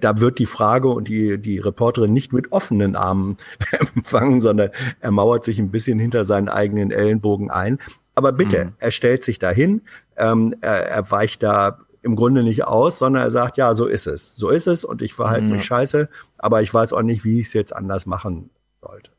Da 0.00 0.18
wird 0.18 0.40
die 0.40 0.46
Frage 0.46 0.88
und 0.88 1.06
die, 1.06 1.38
die 1.38 1.58
Reporterin 1.58 2.12
nicht 2.12 2.32
mit 2.32 2.50
offenen 2.50 2.96
Armen 2.96 3.36
empfangen, 3.94 4.40
sondern 4.40 4.70
er 5.00 5.10
mauert 5.12 5.44
sich 5.44 5.58
ein 5.60 5.70
bisschen 5.70 6.00
hinter 6.00 6.24
seinen 6.24 6.48
eigenen 6.48 6.90
Ellenbogen 6.90 7.50
ein. 7.50 7.78
Aber 8.16 8.32
bitte, 8.32 8.64
mhm. 8.64 8.72
er 8.78 8.90
stellt 8.90 9.22
sich 9.22 9.38
dahin, 9.38 9.82
ähm, 10.16 10.54
er, 10.60 10.88
er 10.88 11.10
weicht 11.12 11.44
da 11.44 11.78
im 12.02 12.16
Grunde 12.16 12.42
nicht 12.42 12.64
aus, 12.64 12.98
sondern 12.98 13.22
er 13.22 13.30
sagt, 13.30 13.56
ja, 13.56 13.74
so 13.74 13.86
ist 13.86 14.06
es. 14.06 14.34
So 14.34 14.48
ist 14.48 14.66
es 14.66 14.84
und 14.84 15.02
ich 15.02 15.14
verhalte 15.14 15.46
mhm. 15.46 15.52
mich 15.52 15.64
scheiße, 15.64 16.08
aber 16.38 16.62
ich 16.62 16.72
weiß 16.72 16.92
auch 16.92 17.02
nicht, 17.02 17.24
wie 17.24 17.40
ich 17.40 17.46
es 17.46 17.52
jetzt 17.52 17.74
anders 17.74 18.06
machen 18.06 18.50
sollte. 18.80 19.12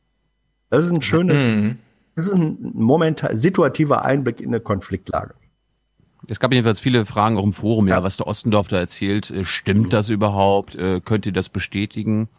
Das 0.70 0.84
ist 0.84 0.92
ein 0.92 1.02
schönes, 1.02 1.56
mhm. 1.56 1.78
das 2.16 2.28
ist 2.28 2.34
ein 2.34 2.58
momentan 2.74 3.36
situativer 3.36 4.04
Einblick 4.04 4.42
in 4.42 4.50
eine 4.50 4.60
Konfliktlage. 4.60 5.34
Es 6.30 6.40
gab 6.40 6.52
jedenfalls 6.54 6.80
viele 6.80 7.06
Fragen 7.06 7.38
auch 7.38 7.44
im 7.44 7.54
Forum, 7.54 7.88
ja, 7.88 8.04
was 8.04 8.18
der 8.18 8.28
Ostendorf 8.28 8.68
da 8.68 8.78
erzählt. 8.78 9.32
Äh, 9.32 9.46
stimmt 9.46 9.94
das 9.94 10.10
überhaupt? 10.10 10.76
Äh, 10.76 11.02
könnt 11.02 11.26
ihr 11.26 11.34
das 11.34 11.50
bestätigen? 11.50 12.30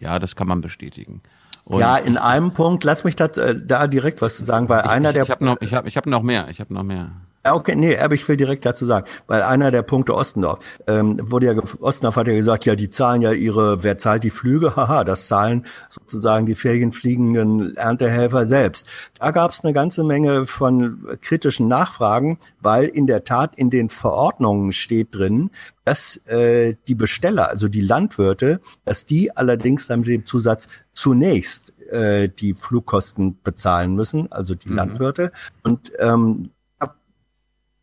Ja, 0.00 0.18
das 0.18 0.36
kann 0.36 0.48
man 0.48 0.60
bestätigen. 0.60 1.22
Und 1.64 1.80
ja, 1.80 1.96
in 1.96 2.16
einem 2.16 2.52
Punkt, 2.52 2.84
lass 2.84 3.04
mich 3.04 3.14
das, 3.14 3.36
äh, 3.36 3.54
da 3.54 3.86
direkt 3.86 4.22
was 4.22 4.36
zu 4.36 4.44
sagen, 4.44 4.68
weil 4.68 4.84
ich, 4.84 4.90
einer 4.90 5.10
ich, 5.10 5.14
der. 5.14 5.24
Ich 5.24 5.30
habe 5.30 5.44
noch, 5.44 5.60
ich 5.60 5.74
hab, 5.74 5.86
ich 5.86 5.96
hab 5.96 6.06
noch 6.06 6.22
mehr, 6.22 6.48
ich 6.48 6.60
habe 6.60 6.72
noch 6.72 6.82
mehr. 6.82 7.10
Ja, 7.44 7.54
okay, 7.54 7.76
nee, 7.76 7.96
aber 7.96 8.14
ich 8.14 8.28
will 8.28 8.36
direkt 8.36 8.66
dazu 8.66 8.84
sagen, 8.84 9.06
weil 9.26 9.42
einer 9.42 9.70
der 9.70 9.82
Punkte 9.82 10.14
Ostendorf, 10.14 10.58
ähm, 10.86 11.18
wurde 11.30 11.46
ja, 11.46 11.54
Ostendorf 11.80 12.16
hat 12.16 12.26
ja 12.26 12.34
gesagt, 12.34 12.64
ja, 12.64 12.74
die 12.74 12.90
zahlen 12.90 13.22
ja 13.22 13.32
ihre, 13.32 13.82
wer 13.82 13.96
zahlt 13.96 14.24
die 14.24 14.30
Flüge? 14.30 14.74
Haha, 14.76 15.04
das 15.04 15.28
zahlen 15.28 15.64
sozusagen 15.88 16.46
die 16.46 16.56
ferienfliegenden 16.56 17.76
Erntehelfer 17.76 18.44
selbst. 18.44 18.88
Da 19.18 19.30
gab 19.30 19.52
es 19.52 19.64
eine 19.64 19.72
ganze 19.72 20.04
Menge 20.04 20.46
von 20.46 21.06
kritischen 21.22 21.68
Nachfragen, 21.68 22.38
weil 22.60 22.84
in 22.86 23.06
der 23.06 23.24
Tat 23.24 23.54
in 23.54 23.70
den 23.70 23.88
Verordnungen 23.88 24.72
steht 24.72 25.14
drin, 25.14 25.50
dass 25.84 26.18
äh, 26.26 26.74
die 26.86 26.94
Besteller, 26.94 27.48
also 27.48 27.68
die 27.68 27.80
Landwirte, 27.80 28.60
dass 28.84 29.06
die 29.06 29.34
allerdings 29.34 29.86
dann 29.86 30.00
mit 30.00 30.08
dem 30.08 30.26
Zusatz 30.26 30.68
zunächst 30.92 31.72
äh, 31.90 32.28
die 32.28 32.54
Flugkosten 32.54 33.38
bezahlen 33.42 33.94
müssen, 33.94 34.30
also 34.30 34.54
die 34.54 34.68
mhm. 34.68 34.76
Landwirte. 34.76 35.32
Und 35.62 35.92
ähm, 35.98 36.50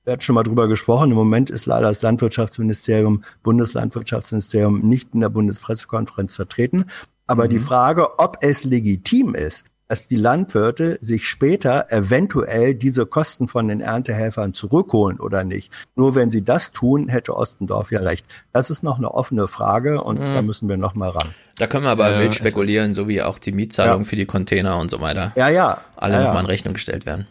wir 0.06 0.14
hatten 0.14 0.22
schon 0.22 0.36
mal 0.36 0.44
drüber 0.44 0.68
gesprochen. 0.68 1.12
Im 1.12 1.18
Moment 1.18 1.50
ist 1.50 1.66
leider 1.66 1.88
das 1.88 2.02
Landwirtschaftsministerium, 2.02 3.24
Bundeslandwirtschaftsministerium 3.44 4.82
nicht 4.82 5.14
in 5.14 5.20
der 5.20 5.30
Bundespressekonferenz 5.30 6.36
vertreten. 6.36 6.86
Aber 7.28 7.46
mhm. 7.46 7.50
die 7.50 7.60
Frage, 7.60 8.20
ob 8.20 8.38
es 8.42 8.64
legitim 8.64 9.36
ist, 9.36 9.66
dass 9.88 10.08
die 10.08 10.16
Landwirte 10.16 10.98
sich 11.02 11.28
später 11.28 11.92
eventuell 11.92 12.74
diese 12.74 13.06
Kosten 13.06 13.48
von 13.48 13.68
den 13.68 13.82
Erntehelfern 13.82 14.54
zurückholen 14.54 15.20
oder 15.20 15.44
nicht. 15.44 15.72
Nur 15.96 16.16
wenn 16.16 16.32
sie 16.32 16.44
das 16.44 16.72
tun, 16.72 17.08
hätte 17.08 17.36
Ostendorf 17.36 17.92
ja 17.92 18.00
recht. 18.00 18.26
Das 18.52 18.70
ist 18.70 18.82
noch 18.82 18.98
eine 18.98 19.14
offene 19.14 19.48
Frage 19.48 20.04
und 20.04 20.20
mhm. 20.20 20.34
da 20.34 20.42
müssen 20.42 20.70
wir 20.70 20.78
noch 20.78 20.96
mal 20.96 21.10
ran. 21.10 21.30
Da 21.58 21.68
können 21.68 21.84
wir 21.84 21.92
aber 21.92 22.16
äh, 22.16 22.20
wild 22.20 22.34
spekulieren, 22.34 22.96
so 22.96 23.08
wie 23.08 23.22
auch 23.22 23.38
die 23.38 23.52
Mietzahlung 23.52 24.02
ja. 24.02 24.08
für 24.08 24.16
die 24.16 24.26
Container 24.26 24.78
und 24.80 24.90
so 24.90 25.02
weiter. 25.02 25.34
Ja, 25.36 25.50
ja. 25.50 25.78
Alle 25.96 26.16
ja, 26.16 26.20
ja. 26.20 26.26
nochmal 26.28 26.44
in 26.44 26.50
Rechnung 26.50 26.74
gestellt 26.74 27.06
werden. 27.06 27.28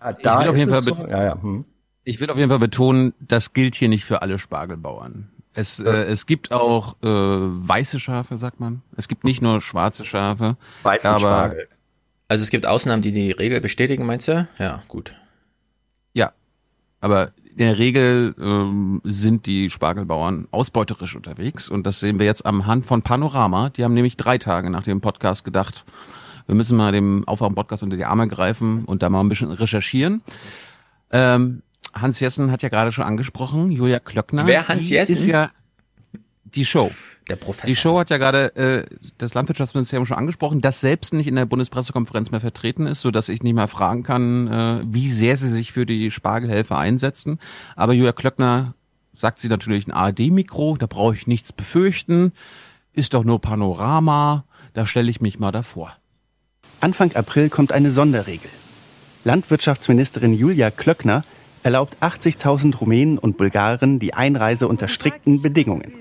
Ja, 0.00 0.12
da 0.12 0.40
ich 0.40 0.44
will 0.44 0.50
auf 0.50 0.56
jeden 0.56 0.70
Fall 0.70 0.82
so, 0.82 0.96
ja, 1.08 1.22
ja. 1.22 1.42
Hm. 1.42 1.64
Ich 2.04 2.20
will 2.20 2.30
auf 2.30 2.36
jeden 2.36 2.50
Fall 2.50 2.58
betonen, 2.58 3.14
das 3.18 3.52
gilt 3.52 3.74
hier 3.74 3.88
nicht 3.88 4.04
für 4.04 4.22
alle 4.22 4.38
Spargelbauern. 4.38 5.30
Es, 5.54 5.80
äh, 5.80 5.90
es 5.90 6.26
gibt 6.26 6.52
auch 6.52 6.96
äh, 7.02 7.06
weiße 7.06 8.00
Schafe, 8.00 8.38
sagt 8.38 8.60
man. 8.60 8.82
Es 8.96 9.08
gibt 9.08 9.24
nicht 9.24 9.40
nur 9.40 9.60
schwarze 9.60 10.04
Schafe. 10.04 10.56
Weißen 10.82 11.10
aber, 11.10 11.20
Spargel. 11.20 11.68
Also 12.28 12.42
es 12.42 12.50
gibt 12.50 12.66
Ausnahmen, 12.66 13.02
die 13.02 13.12
die 13.12 13.30
Regel 13.30 13.60
bestätigen, 13.60 14.04
meinst 14.06 14.28
du? 14.28 14.48
Ja, 14.58 14.82
gut. 14.88 15.14
Ja, 16.12 16.32
aber 17.00 17.32
in 17.44 17.58
der 17.58 17.78
Regel 17.78 18.34
ähm, 18.40 19.00
sind 19.04 19.46
die 19.46 19.70
Spargelbauern 19.70 20.48
ausbeuterisch 20.50 21.14
unterwegs 21.14 21.68
und 21.68 21.86
das 21.86 22.00
sehen 22.00 22.18
wir 22.18 22.26
jetzt 22.26 22.44
am 22.44 22.66
Hand 22.66 22.86
von 22.86 23.02
Panorama. 23.02 23.70
Die 23.70 23.84
haben 23.84 23.94
nämlich 23.94 24.16
drei 24.16 24.38
Tage 24.38 24.70
nach 24.70 24.82
dem 24.82 25.00
Podcast 25.00 25.44
gedacht, 25.44 25.84
wir 26.46 26.56
müssen 26.56 26.76
mal 26.76 26.92
dem 26.92 27.26
Aufwachen-Podcast 27.28 27.82
unter 27.84 27.96
die 27.96 28.04
Arme 28.04 28.26
greifen 28.26 28.84
und 28.84 29.02
da 29.02 29.08
mal 29.08 29.20
ein 29.20 29.28
bisschen 29.28 29.52
recherchieren. 29.52 30.22
Ähm, 31.10 31.62
Hans 31.94 32.20
Jessen 32.20 32.50
hat 32.50 32.62
ja 32.62 32.68
gerade 32.68 32.92
schon 32.92 33.04
angesprochen, 33.04 33.70
Julia 33.70 34.00
Klöckner. 34.00 34.46
Wer 34.46 34.68
Hans 34.68 34.90
Jessen? 34.90 35.16
Ist 35.16 35.26
ja 35.26 35.50
die 36.44 36.64
Show. 36.64 36.90
Der 37.28 37.36
Professor. 37.36 37.68
Die 37.68 37.76
Show 37.76 37.98
hat 37.98 38.10
ja 38.10 38.18
gerade 38.18 38.54
äh, 38.56 38.84
das 39.16 39.32
Landwirtschaftsministerium 39.32 40.04
schon 40.04 40.18
angesprochen, 40.18 40.60
das 40.60 40.80
selbst 40.80 41.14
nicht 41.14 41.26
in 41.26 41.36
der 41.36 41.46
Bundespressekonferenz 41.46 42.30
mehr 42.30 42.40
vertreten 42.40 42.86
ist, 42.86 43.00
so 43.00 43.10
dass 43.10 43.30
ich 43.30 43.42
nicht 43.42 43.54
mehr 43.54 43.68
fragen 43.68 44.02
kann, 44.02 44.48
äh, 44.48 44.80
wie 44.84 45.08
sehr 45.10 45.38
sie 45.38 45.48
sich 45.48 45.72
für 45.72 45.86
die 45.86 46.10
Spargelhelfer 46.10 46.76
einsetzen. 46.76 47.38
Aber 47.76 47.94
Julia 47.94 48.12
Klöckner 48.12 48.74
sagt 49.14 49.38
sie 49.38 49.48
natürlich 49.48 49.86
ein 49.86 49.92
ARD-Mikro, 49.92 50.76
da 50.76 50.86
brauche 50.86 51.14
ich 51.14 51.26
nichts 51.26 51.52
befürchten, 51.52 52.32
ist 52.92 53.14
doch 53.14 53.24
nur 53.24 53.40
Panorama, 53.40 54.44
da 54.74 54.86
stelle 54.86 55.10
ich 55.10 55.20
mich 55.20 55.38
mal 55.38 55.52
davor. 55.52 55.96
Anfang 56.80 57.14
April 57.14 57.48
kommt 57.48 57.72
eine 57.72 57.90
Sonderregel. 57.90 58.50
Landwirtschaftsministerin 59.24 60.34
Julia 60.34 60.70
Klöckner 60.70 61.24
erlaubt 61.64 61.96
80.000 62.00 62.76
Rumänen 62.76 63.18
und 63.18 63.36
Bulgaren 63.36 63.98
die 63.98 64.14
Einreise 64.14 64.68
unter 64.68 64.86
strikten 64.86 65.42
Bedingungen. 65.42 65.92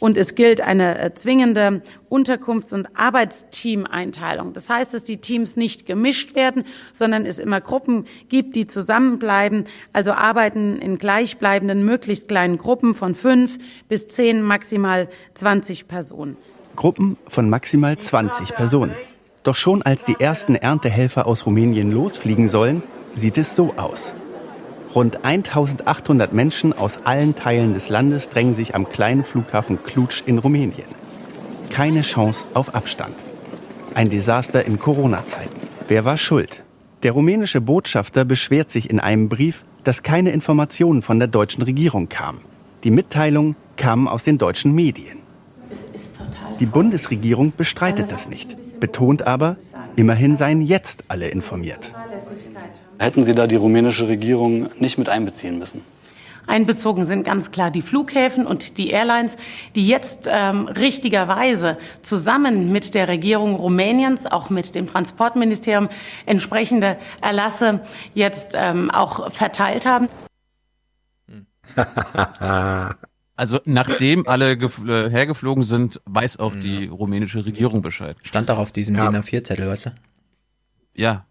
Und 0.00 0.16
es 0.16 0.34
gilt 0.34 0.60
eine 0.60 0.98
äh, 0.98 1.14
zwingende 1.14 1.82
Unterkunfts- 2.10 2.74
und 2.74 2.88
Arbeitsteameinteilung. 2.94 4.52
Das 4.52 4.68
heißt, 4.68 4.94
dass 4.94 5.02
die 5.02 5.16
Teams 5.16 5.56
nicht 5.56 5.86
gemischt 5.86 6.34
werden, 6.34 6.64
sondern 6.92 7.24
es 7.26 7.38
immer 7.38 7.60
Gruppen 7.60 8.04
gibt, 8.28 8.54
die 8.54 8.66
zusammenbleiben, 8.66 9.64
also 9.92 10.12
arbeiten 10.12 10.78
in 10.78 10.98
gleichbleibenden, 10.98 11.84
möglichst 11.84 12.28
kleinen 12.28 12.58
Gruppen 12.58 12.94
von 12.94 13.14
fünf 13.14 13.58
bis 13.88 14.08
zehn, 14.08 14.42
maximal 14.42 15.08
20 15.34 15.88
Personen. 15.88 16.36
Gruppen 16.76 17.16
von 17.28 17.48
maximal 17.48 17.96
20 17.96 18.54
Personen. 18.54 18.94
Doch 19.42 19.56
schon 19.56 19.82
als 19.82 20.04
die 20.04 20.16
ersten 20.18 20.54
Erntehelfer 20.54 21.26
aus 21.26 21.46
Rumänien 21.46 21.90
losfliegen 21.90 22.48
sollen, 22.48 22.82
sieht 23.14 23.38
es 23.38 23.56
so 23.56 23.74
aus. 23.76 24.14
Rund 24.94 25.24
1800 25.24 26.34
Menschen 26.34 26.74
aus 26.74 26.98
allen 27.04 27.34
Teilen 27.34 27.72
des 27.72 27.88
Landes 27.88 28.28
drängen 28.28 28.54
sich 28.54 28.74
am 28.74 28.88
kleinen 28.88 29.24
Flughafen 29.24 29.82
Cluj 29.82 30.22
in 30.26 30.36
Rumänien. 30.36 30.88
Keine 31.70 32.02
Chance 32.02 32.44
auf 32.52 32.74
Abstand. 32.74 33.14
Ein 33.94 34.10
Desaster 34.10 34.66
in 34.66 34.78
Corona-Zeiten. 34.78 35.58
Wer 35.88 36.04
war 36.04 36.18
schuld? 36.18 36.62
Der 37.02 37.12
rumänische 37.12 37.62
Botschafter 37.62 38.26
beschwert 38.26 38.68
sich 38.68 38.90
in 38.90 39.00
einem 39.00 39.30
Brief, 39.30 39.64
dass 39.82 40.02
keine 40.02 40.30
Informationen 40.30 41.00
von 41.00 41.18
der 41.18 41.28
deutschen 41.28 41.62
Regierung 41.62 42.10
kamen. 42.10 42.40
Die 42.84 42.90
Mitteilungen 42.90 43.56
kamen 43.76 44.08
aus 44.08 44.24
den 44.24 44.36
deutschen 44.36 44.74
Medien. 44.74 45.18
Die 46.60 46.66
Bundesregierung 46.66 47.54
bestreitet 47.56 48.12
das 48.12 48.28
nicht, 48.28 48.78
betont 48.78 49.26
aber, 49.26 49.56
immerhin 49.96 50.36
seien 50.36 50.60
jetzt 50.60 51.04
alle 51.08 51.28
informiert. 51.28 51.90
Hätten 53.02 53.24
Sie 53.24 53.34
da 53.34 53.48
die 53.48 53.56
rumänische 53.56 54.06
Regierung 54.06 54.70
nicht 54.78 54.96
mit 54.96 55.08
einbeziehen 55.08 55.58
müssen? 55.58 55.80
Einbezogen 56.46 57.04
sind 57.04 57.24
ganz 57.24 57.50
klar 57.50 57.72
die 57.72 57.82
Flughäfen 57.82 58.46
und 58.46 58.78
die 58.78 58.90
Airlines, 58.90 59.36
die 59.74 59.88
jetzt 59.88 60.28
ähm, 60.30 60.68
richtigerweise 60.68 61.78
zusammen 62.02 62.70
mit 62.70 62.94
der 62.94 63.08
Regierung 63.08 63.56
Rumäniens, 63.56 64.26
auch 64.26 64.50
mit 64.50 64.76
dem 64.76 64.86
Transportministerium, 64.86 65.88
entsprechende 66.26 66.96
Erlasse 67.20 67.80
jetzt 68.14 68.52
ähm, 68.54 68.90
auch 68.90 69.32
verteilt 69.32 69.84
haben. 69.86 70.08
Also 73.34 73.60
nachdem 73.64 74.28
alle 74.28 74.52
äh, 74.52 75.10
hergeflogen 75.10 75.64
sind, 75.64 76.00
weiß 76.04 76.38
auch 76.38 76.52
die 76.54 76.84
rumänische 76.84 77.44
Regierung 77.44 77.80
Bescheid. 77.80 78.16
Stand 78.22 78.50
auch 78.50 78.58
auf 78.58 78.72
diesem 78.72 78.94
Ja. 78.94 79.10
DIN 79.10 79.20
A4-Zettel, 79.20 79.68
weißt 79.68 79.86
du? 79.86 79.90
Ja. 80.94 81.24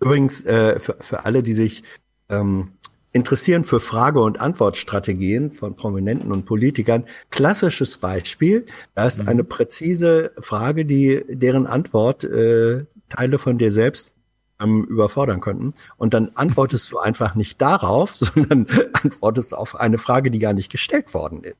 Übrigens, 0.00 0.44
äh, 0.44 0.78
für, 0.78 0.96
für 1.00 1.24
alle, 1.24 1.42
die 1.42 1.54
sich 1.54 1.82
ähm, 2.28 2.72
interessieren 3.12 3.64
für 3.64 3.80
Frage- 3.80 4.20
und 4.20 4.40
Antwortstrategien 4.40 5.50
von 5.50 5.76
Prominenten 5.76 6.30
und 6.30 6.44
Politikern, 6.44 7.04
klassisches 7.30 7.98
Beispiel, 7.98 8.66
da 8.94 9.06
ist 9.06 9.26
eine 9.26 9.44
präzise 9.44 10.32
Frage, 10.38 10.84
die 10.84 11.24
deren 11.28 11.66
Antwort 11.66 12.24
äh, 12.24 12.84
Teile 13.08 13.38
von 13.38 13.58
dir 13.58 13.72
selbst 13.72 14.14
ähm, 14.60 14.84
überfordern 14.84 15.40
könnten. 15.40 15.72
Und 15.96 16.14
dann 16.14 16.30
antwortest 16.34 16.92
du 16.92 16.98
einfach 16.98 17.34
nicht 17.34 17.60
darauf, 17.60 18.14
sondern 18.14 18.66
antwortest 18.92 19.54
auf 19.54 19.80
eine 19.80 19.98
Frage, 19.98 20.30
die 20.30 20.38
gar 20.38 20.52
nicht 20.52 20.70
gestellt 20.70 21.14
worden 21.14 21.42
ist. 21.44 21.56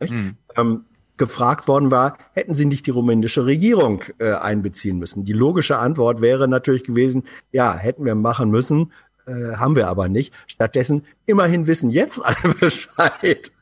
Nicht? 0.00 0.14
Ähm, 0.56 0.84
gefragt 1.16 1.68
worden 1.68 1.90
war, 1.90 2.18
hätten 2.32 2.54
sie 2.54 2.66
nicht 2.66 2.86
die 2.86 2.90
rumänische 2.90 3.46
Regierung 3.46 4.02
äh, 4.18 4.32
einbeziehen 4.32 4.98
müssen. 4.98 5.24
Die 5.24 5.32
logische 5.32 5.78
Antwort 5.78 6.20
wäre 6.20 6.48
natürlich 6.48 6.84
gewesen, 6.84 7.24
ja, 7.52 7.74
hätten 7.74 8.04
wir 8.04 8.14
machen 8.14 8.50
müssen, 8.50 8.92
äh, 9.26 9.56
haben 9.56 9.76
wir 9.76 9.88
aber 9.88 10.08
nicht. 10.08 10.34
Stattdessen, 10.46 11.04
immerhin 11.26 11.66
wissen 11.66 11.90
jetzt 11.90 12.18
alle 12.24 12.54
Bescheid. 12.54 13.52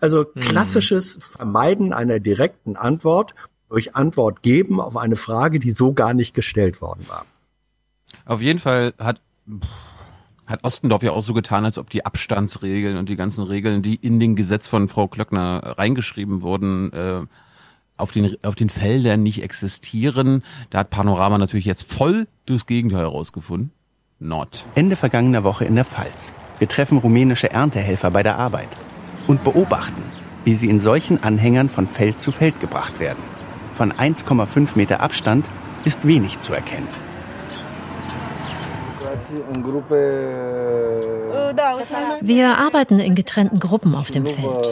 Also 0.00 0.24
klassisches 0.24 1.18
Vermeiden 1.20 1.92
einer 1.92 2.20
direkten 2.20 2.76
Antwort 2.76 3.34
durch 3.68 3.94
Antwort 3.94 4.42
geben 4.42 4.80
auf 4.80 4.96
eine 4.96 5.16
Frage, 5.16 5.58
die 5.58 5.72
so 5.72 5.92
gar 5.92 6.14
nicht 6.14 6.34
gestellt 6.34 6.80
worden 6.80 7.04
war. 7.06 7.26
Auf 8.24 8.40
jeden 8.40 8.58
Fall 8.58 8.94
hat, 8.98 9.20
hat 10.48 10.64
Ostendorf 10.64 11.02
ja 11.02 11.12
auch 11.12 11.22
so 11.22 11.34
getan, 11.34 11.64
als 11.64 11.78
ob 11.78 11.90
die 11.90 12.06
Abstandsregeln 12.06 12.96
und 12.96 13.08
die 13.08 13.16
ganzen 13.16 13.44
Regeln, 13.44 13.82
die 13.82 13.94
in 13.94 14.18
den 14.18 14.34
Gesetz 14.34 14.66
von 14.66 14.88
Frau 14.88 15.06
Klöckner 15.06 15.74
reingeschrieben 15.76 16.40
wurden, 16.42 16.92
äh, 16.92 17.20
auf 17.98 18.12
den, 18.12 18.36
auf 18.42 18.54
den 18.54 18.70
Feldern 18.70 19.22
nicht 19.22 19.42
existieren. 19.42 20.42
Da 20.70 20.78
hat 20.78 20.90
Panorama 20.90 21.36
natürlich 21.36 21.66
jetzt 21.66 21.92
voll 21.92 22.26
das 22.46 22.64
Gegenteil 22.64 23.00
herausgefunden. 23.00 23.72
Not. 24.20 24.64
Ende 24.74 24.96
vergangener 24.96 25.44
Woche 25.44 25.64
in 25.64 25.74
der 25.74 25.84
Pfalz. 25.84 26.32
Wir 26.58 26.68
treffen 26.68 26.98
rumänische 26.98 27.50
Erntehelfer 27.50 28.10
bei 28.10 28.22
der 28.22 28.38
Arbeit 28.38 28.68
und 29.26 29.44
beobachten, 29.44 30.02
wie 30.44 30.54
sie 30.54 30.68
in 30.68 30.80
solchen 30.80 31.22
Anhängern 31.22 31.68
von 31.68 31.86
Feld 31.86 32.20
zu 32.20 32.32
Feld 32.32 32.58
gebracht 32.58 32.98
werden. 32.98 33.22
Von 33.74 33.92
1,5 33.92 34.70
Meter 34.76 35.00
Abstand 35.00 35.46
ist 35.84 36.06
wenig 36.06 36.38
zu 36.38 36.52
erkennen. 36.52 36.88
Wir 42.20 42.58
arbeiten 42.58 42.98
in 42.98 43.14
getrennten 43.14 43.60
Gruppen 43.60 43.94
auf 43.94 44.10
dem 44.10 44.24
Feld. 44.26 44.66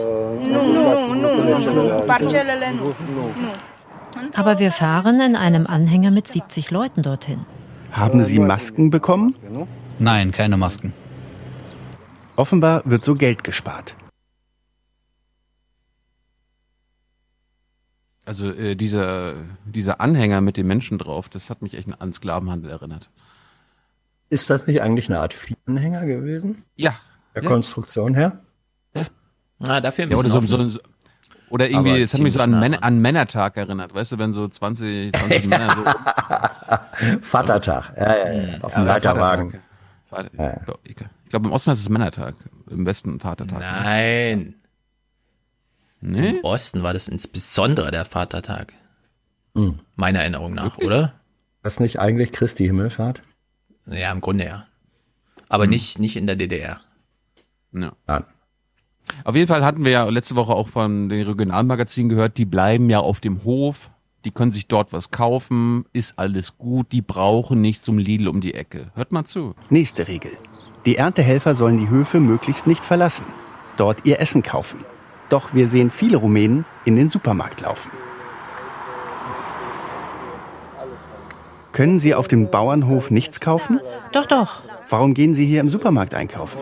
Aber 4.34 4.58
wir 4.58 4.72
fahren 4.72 5.20
in 5.20 5.36
einem 5.36 5.66
Anhänger 5.66 6.10
mit 6.10 6.28
70 6.28 6.70
Leuten 6.70 7.02
dorthin. 7.02 7.44
Haben 7.92 8.22
Sie 8.24 8.38
Masken 8.38 8.90
bekommen? 8.90 9.34
Nein, 9.98 10.30
keine 10.30 10.56
Masken. 10.56 10.92
Offenbar 12.36 12.82
wird 12.84 13.04
so 13.04 13.14
Geld 13.14 13.44
gespart. 13.44 13.94
Also 18.26 18.50
äh, 18.50 18.74
dieser, 18.74 19.34
dieser 19.64 20.00
Anhänger 20.00 20.40
mit 20.40 20.56
den 20.56 20.66
Menschen 20.66 20.98
drauf, 20.98 21.28
das 21.28 21.48
hat 21.48 21.62
mich 21.62 21.74
echt 21.74 21.88
an 22.00 22.12
Sklavenhandel 22.12 22.70
erinnert. 22.70 23.08
Ist 24.28 24.50
das 24.50 24.66
nicht 24.66 24.82
eigentlich 24.82 25.08
eine 25.08 25.20
Art 25.20 25.34
Viehanhänger 25.34 26.04
gewesen? 26.06 26.64
Ja. 26.76 26.96
Der 27.34 27.42
Ja. 27.42 27.48
Konstruktion 27.48 28.14
her? 28.14 28.40
Na, 29.58 29.80
dafür 29.80 30.04
ein 30.04 30.10
Ja, 30.10 30.16
oder, 30.18 30.28
bisschen 30.28 30.46
so, 30.48 30.56
so, 30.64 30.68
so, 30.68 30.80
oder 31.48 31.70
irgendwie, 31.70 31.90
Aber 31.92 32.00
es 32.00 32.12
hat 32.12 32.20
mich 32.20 32.34
so 32.34 32.40
an, 32.40 32.50
nah 32.50 32.60
Männer, 32.60 32.82
an 32.82 32.98
Männertag 32.98 33.56
erinnert, 33.56 33.94
weißt 33.94 34.12
du, 34.12 34.18
wenn 34.18 34.32
so 34.34 34.46
20, 34.48 35.14
20 35.16 35.46
Männer 35.46 35.74
so. 35.74 35.84
Vatertag, 37.22 37.92
ja, 37.96 38.16
ja, 38.16 38.32
ja. 38.32 38.60
auf 38.62 38.74
dem 38.74 38.82
Ja, 38.82 38.92
Leiterwagen. 38.94 39.60
Vatertag. 40.10 40.66
Vater, 40.66 40.78
Ich 40.84 40.96
glaube, 41.30 41.46
im 41.46 41.52
Osten 41.52 41.70
heißt 41.70 41.80
es 41.80 41.88
Männertag, 41.88 42.34
im 42.70 42.84
Westen 42.84 43.18
Vatertag. 43.20 43.60
Nein. 43.60 44.54
Nee? 46.00 46.30
Im 46.38 46.44
Osten 46.44 46.82
war 46.82 46.92
das 46.92 47.08
insbesondere 47.08 47.90
der 47.90 48.04
Vatertag. 48.04 48.74
Hm. 49.56 49.78
Meiner 49.94 50.20
Erinnerung 50.20 50.52
nach, 50.54 50.76
oder? 50.78 51.14
Das 51.62 51.80
nicht 51.80 51.98
eigentlich 51.98 52.30
Christi 52.32 52.66
Himmelfahrt? 52.66 53.22
Ja, 53.86 54.12
im 54.12 54.20
Grunde 54.20 54.44
ja. 54.46 54.66
Aber 55.48 55.64
Hm. 55.64 55.70
nicht, 55.70 55.98
nicht 55.98 56.16
in 56.16 56.26
der 56.26 56.36
DDR. 56.36 56.80
Ja. 57.72 57.92
Auf 59.24 59.34
jeden 59.36 59.46
Fall 59.46 59.64
hatten 59.64 59.84
wir 59.84 59.92
ja 59.92 60.04
letzte 60.04 60.34
Woche 60.34 60.52
auch 60.52 60.68
von 60.68 61.08
den 61.08 61.26
Regionalmagazinen 61.26 62.08
gehört, 62.08 62.38
die 62.38 62.44
bleiben 62.44 62.90
ja 62.90 62.98
auf 63.00 63.20
dem 63.20 63.44
Hof, 63.44 63.90
die 64.24 64.32
können 64.32 64.50
sich 64.50 64.66
dort 64.66 64.92
was 64.92 65.10
kaufen, 65.12 65.84
ist 65.92 66.18
alles 66.18 66.58
gut, 66.58 66.90
die 66.90 67.02
brauchen 67.02 67.60
nicht 67.60 67.84
zum 67.84 67.98
Lidl 67.98 68.26
um 68.28 68.40
die 68.40 68.54
Ecke. 68.54 68.90
Hört 68.94 69.12
mal 69.12 69.24
zu. 69.24 69.54
Nächste 69.70 70.08
Regel. 70.08 70.32
Die 70.84 70.96
Erntehelfer 70.96 71.54
sollen 71.54 71.78
die 71.78 71.88
Höfe 71.88 72.18
möglichst 72.18 72.66
nicht 72.66 72.84
verlassen, 72.84 73.26
dort 73.76 74.04
ihr 74.06 74.20
Essen 74.20 74.42
kaufen. 74.42 74.80
Doch 75.28 75.54
wir 75.54 75.68
sehen 75.68 75.90
viele 75.90 76.16
Rumänen 76.16 76.64
in 76.84 76.96
den 76.96 77.08
Supermarkt 77.08 77.60
laufen. 77.60 77.90
Können 81.76 81.98
Sie 81.98 82.14
auf 82.14 82.26
dem 82.26 82.50
Bauernhof 82.50 83.10
nichts 83.10 83.38
kaufen? 83.38 83.80
Doch, 84.10 84.24
doch. 84.24 84.62
Warum 84.88 85.12
gehen 85.12 85.34
Sie 85.34 85.44
hier 85.44 85.60
im 85.60 85.68
Supermarkt 85.68 86.14
einkaufen? 86.14 86.58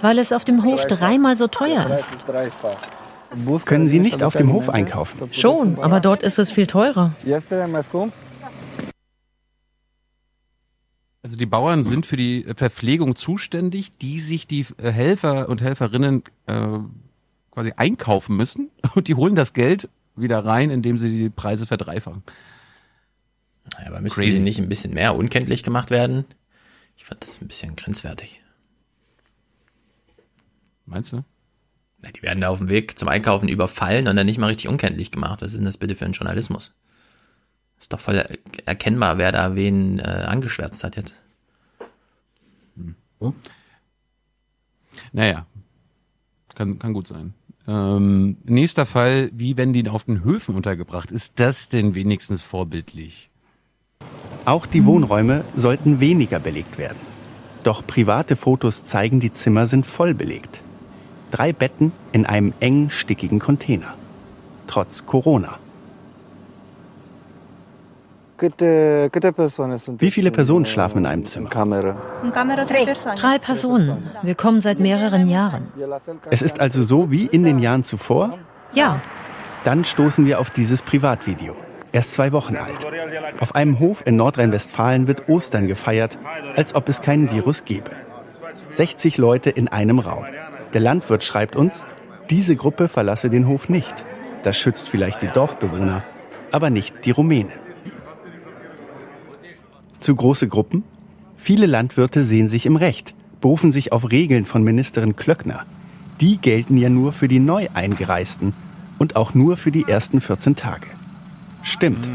Weil 0.00 0.18
es 0.20 0.32
auf 0.32 0.44
dem 0.44 0.62
Hof 0.62 0.86
dreimal 0.86 1.34
so 1.34 1.48
teuer 1.48 1.90
ist. 1.90 2.24
Können 3.64 3.88
Sie 3.88 3.98
nicht 3.98 4.22
auf 4.22 4.36
dem 4.36 4.52
Hof 4.52 4.70
einkaufen? 4.70 5.32
Schon, 5.32 5.80
aber 5.80 5.98
dort 5.98 6.22
ist 6.22 6.38
es 6.38 6.52
viel 6.52 6.68
teurer. 6.68 7.16
Also 11.24 11.36
die 11.36 11.46
Bauern 11.46 11.82
sind 11.82 12.06
für 12.06 12.16
die 12.16 12.46
Verpflegung 12.54 13.16
zuständig, 13.16 13.98
die 13.98 14.20
sich 14.20 14.46
die 14.46 14.66
äh, 14.80 14.92
Helfer 14.92 15.48
und 15.48 15.60
Helferinnen 15.60 16.22
äh, 16.46 16.78
quasi 17.50 17.72
einkaufen 17.74 18.36
müssen 18.36 18.70
und 18.94 19.08
die 19.08 19.16
holen 19.16 19.34
das 19.34 19.52
Geld 19.52 19.88
wieder 20.16 20.44
rein, 20.44 20.70
indem 20.70 20.98
sie 20.98 21.10
die 21.10 21.30
Preise 21.30 21.66
verdreifachen. 21.66 22.22
Ja, 23.80 23.88
aber 23.88 24.00
müssen 24.00 24.20
Crazy. 24.20 24.38
die 24.38 24.42
nicht 24.42 24.58
ein 24.58 24.68
bisschen 24.68 24.94
mehr 24.94 25.14
unkenntlich 25.16 25.62
gemacht 25.62 25.90
werden? 25.90 26.24
Ich 26.96 27.04
fand 27.04 27.22
das 27.22 27.40
ein 27.40 27.48
bisschen 27.48 27.76
grenzwertig. 27.76 28.40
Meinst 30.86 31.12
du? 31.12 31.24
Ja, 32.04 32.12
die 32.12 32.22
werden 32.22 32.40
da 32.40 32.48
auf 32.48 32.58
dem 32.58 32.68
Weg 32.68 32.98
zum 32.98 33.08
Einkaufen 33.08 33.48
überfallen 33.48 34.06
und 34.06 34.16
dann 34.16 34.26
nicht 34.26 34.38
mal 34.38 34.46
richtig 34.46 34.68
unkenntlich 34.68 35.10
gemacht. 35.10 35.42
Was 35.42 35.52
ist 35.52 35.58
denn 35.58 35.64
das 35.66 35.78
bitte 35.78 35.96
für 35.96 36.04
ein 36.04 36.12
Journalismus? 36.12 36.74
Ist 37.78 37.92
doch 37.92 38.00
voll 38.00 38.16
er- 38.16 38.38
erkennbar, 38.66 39.18
wer 39.18 39.32
da 39.32 39.54
wen 39.56 39.98
äh, 39.98 40.02
angeschwärzt 40.02 40.84
hat 40.84 40.96
jetzt. 40.96 41.16
Naja, 45.12 45.46
kann, 46.54 46.78
kann 46.78 46.92
gut 46.92 47.08
sein. 47.08 47.34
Ähm, 47.68 48.36
nächster 48.44 48.86
Fall, 48.86 49.30
wie 49.32 49.56
werden 49.56 49.72
die 49.72 49.88
auf 49.88 50.04
den 50.04 50.22
Höfen 50.22 50.54
untergebracht? 50.54 51.10
Ist 51.10 51.40
das 51.40 51.68
denn 51.68 51.94
wenigstens 51.94 52.42
vorbildlich? 52.42 53.30
Auch 54.44 54.66
die 54.66 54.84
Wohnräume 54.84 55.44
sollten 55.56 55.98
weniger 55.98 56.38
belegt 56.38 56.78
werden. 56.78 56.98
Doch 57.64 57.84
private 57.84 58.36
Fotos 58.36 58.84
zeigen, 58.84 59.18
die 59.18 59.32
Zimmer 59.32 59.66
sind 59.66 59.86
voll 59.86 60.14
belegt. 60.14 60.60
Drei 61.32 61.52
Betten 61.52 61.90
in 62.12 62.24
einem 62.24 62.52
engen, 62.60 62.90
stickigen 62.90 63.40
Container. 63.40 63.94
Trotz 64.68 65.04
Corona. 65.06 65.58
Wie 68.38 70.10
viele 70.10 70.30
Personen 70.30 70.66
schlafen 70.66 70.98
in 70.98 71.06
einem 71.06 71.24
Zimmer? 71.24 71.48
Drei 71.48 73.38
Personen. 73.38 74.10
Wir 74.22 74.34
kommen 74.34 74.60
seit 74.60 74.78
mehreren 74.78 75.28
Jahren. 75.28 75.68
Es 76.30 76.42
ist 76.42 76.60
also 76.60 76.82
so 76.82 77.10
wie 77.10 77.26
in 77.26 77.44
den 77.44 77.58
Jahren 77.58 77.82
zuvor? 77.84 78.38
Ja. 78.72 79.00
Dann 79.64 79.84
stoßen 79.84 80.26
wir 80.26 80.38
auf 80.38 80.50
dieses 80.50 80.82
Privatvideo. 80.82 81.56
Erst 81.92 82.12
zwei 82.12 82.32
Wochen 82.32 82.56
alt. 82.56 82.86
Auf 83.40 83.54
einem 83.54 83.78
Hof 83.78 84.02
in 84.06 84.16
Nordrhein-Westfalen 84.16 85.08
wird 85.08 85.28
Ostern 85.28 85.66
gefeiert, 85.66 86.18
als 86.56 86.74
ob 86.74 86.88
es 86.88 87.00
keinen 87.00 87.30
Virus 87.32 87.64
gäbe. 87.64 87.90
60 88.70 89.16
Leute 89.16 89.50
in 89.50 89.68
einem 89.68 89.98
Raum. 89.98 90.26
Der 90.74 90.80
Landwirt 90.80 91.24
schreibt 91.24 91.56
uns, 91.56 91.86
diese 92.28 92.54
Gruppe 92.54 92.88
verlasse 92.88 93.30
den 93.30 93.48
Hof 93.48 93.68
nicht. 93.68 94.04
Das 94.42 94.58
schützt 94.58 94.88
vielleicht 94.88 95.22
die 95.22 95.28
Dorfbewohner, 95.28 96.04
aber 96.52 96.70
nicht 96.70 97.04
die 97.06 97.12
Rumänen. 97.12 97.65
Zu 100.00 100.14
große 100.14 100.48
Gruppen? 100.48 100.84
Viele 101.36 101.66
Landwirte 101.66 102.24
sehen 102.24 102.48
sich 102.48 102.66
im 102.66 102.76
Recht, 102.76 103.14
berufen 103.40 103.72
sich 103.72 103.92
auf 103.92 104.10
Regeln 104.10 104.44
von 104.44 104.62
Ministerin 104.62 105.16
Klöckner. 105.16 105.64
Die 106.20 106.38
gelten 106.38 106.76
ja 106.76 106.88
nur 106.88 107.12
für 107.12 107.28
die 107.28 107.40
neu 107.40 107.68
eingereisten 107.74 108.54
und 108.98 109.16
auch 109.16 109.34
nur 109.34 109.56
für 109.56 109.70
die 109.70 109.84
ersten 109.86 110.20
14 110.20 110.56
Tage. 110.56 110.86
Stimmt. 111.62 112.08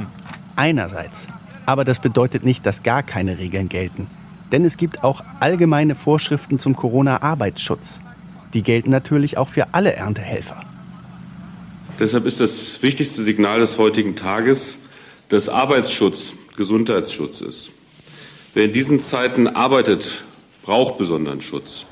Einerseits. 0.55 1.27
Aber 1.65 1.85
das 1.85 1.99
bedeutet 1.99 2.43
nicht, 2.43 2.65
dass 2.65 2.83
gar 2.83 3.03
keine 3.03 3.37
Regeln 3.37 3.69
gelten. 3.69 4.07
Denn 4.51 4.65
es 4.65 4.77
gibt 4.77 5.03
auch 5.03 5.23
allgemeine 5.39 5.95
Vorschriften 5.95 6.59
zum 6.59 6.75
Corona-Arbeitsschutz. 6.75 7.99
Die 8.53 8.63
gelten 8.63 8.89
natürlich 8.89 9.37
auch 9.37 9.47
für 9.47 9.73
alle 9.73 9.93
Erntehelfer. 9.93 10.59
Deshalb 11.99 12.25
ist 12.25 12.41
das 12.41 12.81
wichtigste 12.81 13.21
Signal 13.21 13.59
des 13.59 13.77
heutigen 13.77 14.15
Tages, 14.15 14.79
dass 15.29 15.47
Arbeitsschutz 15.47 16.33
Gesundheitsschutz 16.55 17.41
ist. 17.41 17.71
Wer 18.53 18.65
in 18.65 18.73
diesen 18.73 18.99
Zeiten 18.99 19.47
arbeitet, 19.47 20.25
braucht 20.63 20.97
besonderen 20.97 21.41
Schutz. 21.41 21.85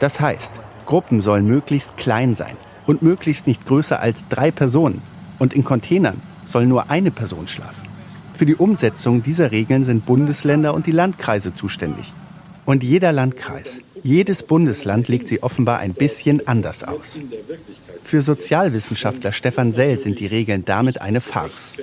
Das 0.00 0.20
heißt, 0.20 0.52
Gruppen 0.86 1.22
sollen 1.22 1.46
möglichst 1.46 1.96
klein 1.96 2.34
sein 2.34 2.56
und 2.86 3.02
möglichst 3.02 3.46
nicht 3.46 3.64
größer 3.66 4.00
als 4.00 4.26
drei 4.28 4.50
Personen. 4.50 5.02
Und 5.38 5.54
in 5.54 5.64
Containern 5.64 6.20
soll 6.44 6.66
nur 6.66 6.90
eine 6.90 7.10
Person 7.10 7.48
schlafen. 7.48 7.88
Für 8.34 8.46
die 8.46 8.56
Umsetzung 8.56 9.22
dieser 9.22 9.52
Regeln 9.52 9.84
sind 9.84 10.06
Bundesländer 10.06 10.74
und 10.74 10.86
die 10.86 10.92
Landkreise 10.92 11.52
zuständig. 11.52 12.12
Und 12.64 12.82
jeder 12.82 13.12
Landkreis, 13.12 13.80
jedes 14.02 14.42
Bundesland 14.42 15.08
legt 15.08 15.28
sie 15.28 15.42
offenbar 15.42 15.78
ein 15.78 15.94
bisschen 15.94 16.46
anders 16.48 16.84
aus. 16.84 17.18
Für 18.02 18.22
Sozialwissenschaftler 18.22 19.32
Stefan 19.32 19.72
Sell 19.72 19.98
sind 19.98 20.18
die 20.20 20.26
Regeln 20.26 20.64
damit 20.64 21.00
eine 21.00 21.20
Farce. 21.20 21.76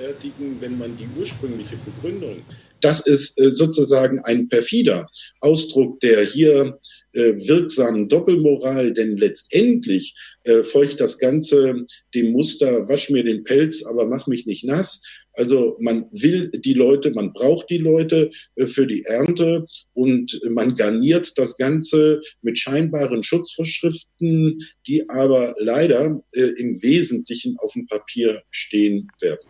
Das 2.80 3.06
ist 3.06 3.40
äh, 3.40 3.50
sozusagen 3.50 4.20
ein 4.20 4.48
perfider 4.48 5.08
Ausdruck 5.40 6.00
der 6.00 6.24
hier 6.24 6.78
äh, 7.12 7.34
wirksamen 7.48 8.08
Doppelmoral, 8.08 8.92
denn 8.92 9.16
letztendlich 9.16 10.14
äh, 10.44 10.62
folgt 10.62 11.00
das 11.00 11.18
Ganze 11.18 11.86
dem 12.14 12.32
Muster, 12.32 12.88
wasch 12.88 13.10
mir 13.10 13.24
den 13.24 13.42
Pelz, 13.44 13.84
aber 13.84 14.06
mach 14.06 14.26
mich 14.26 14.46
nicht 14.46 14.64
nass. 14.64 15.02
Also 15.38 15.76
man 15.80 16.06
will 16.10 16.50
die 16.50 16.74
Leute, 16.74 17.12
man 17.12 17.32
braucht 17.32 17.70
die 17.70 17.78
Leute 17.78 18.30
äh, 18.56 18.66
für 18.66 18.86
die 18.86 19.04
Ernte 19.04 19.66
und 19.94 20.40
man 20.50 20.74
garniert 20.74 21.38
das 21.38 21.56
Ganze 21.56 22.20
mit 22.42 22.58
scheinbaren 22.58 23.22
Schutzvorschriften, 23.22 24.60
die 24.86 25.08
aber 25.08 25.54
leider 25.58 26.20
äh, 26.32 26.40
im 26.40 26.82
Wesentlichen 26.82 27.56
auf 27.58 27.72
dem 27.72 27.86
Papier 27.86 28.42
stehen 28.50 29.08
werden. 29.20 29.48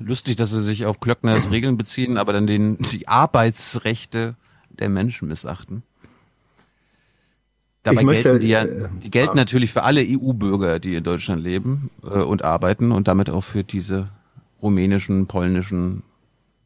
lustig, 0.00 0.36
dass 0.36 0.50
sie 0.50 0.62
sich 0.62 0.86
auf 0.86 0.98
Klöckners 0.98 1.50
Regeln 1.50 1.76
beziehen, 1.76 2.16
aber 2.16 2.32
dann 2.32 2.46
den, 2.46 2.78
die 2.78 3.06
Arbeitsrechte 3.06 4.34
der 4.68 4.88
Menschen 4.88 5.28
missachten. 5.28 5.84
Dabei 7.82 8.02
möchte, 8.04 8.38
gelten 8.38 8.40
die 8.40 8.48
ja, 8.48 8.64
äh, 8.64 8.88
die 9.02 9.10
gelten 9.10 9.38
äh, 9.38 9.40
natürlich 9.40 9.72
für 9.72 9.84
alle 9.84 10.02
EU-Bürger, 10.02 10.78
die 10.78 10.96
in 10.96 11.04
Deutschland 11.04 11.42
leben 11.42 11.90
äh, 12.02 12.20
und 12.20 12.44
arbeiten 12.44 12.92
und 12.92 13.08
damit 13.08 13.30
auch 13.30 13.42
für 13.42 13.64
diese 13.64 14.08
rumänischen, 14.60 15.26
polnischen 15.26 16.02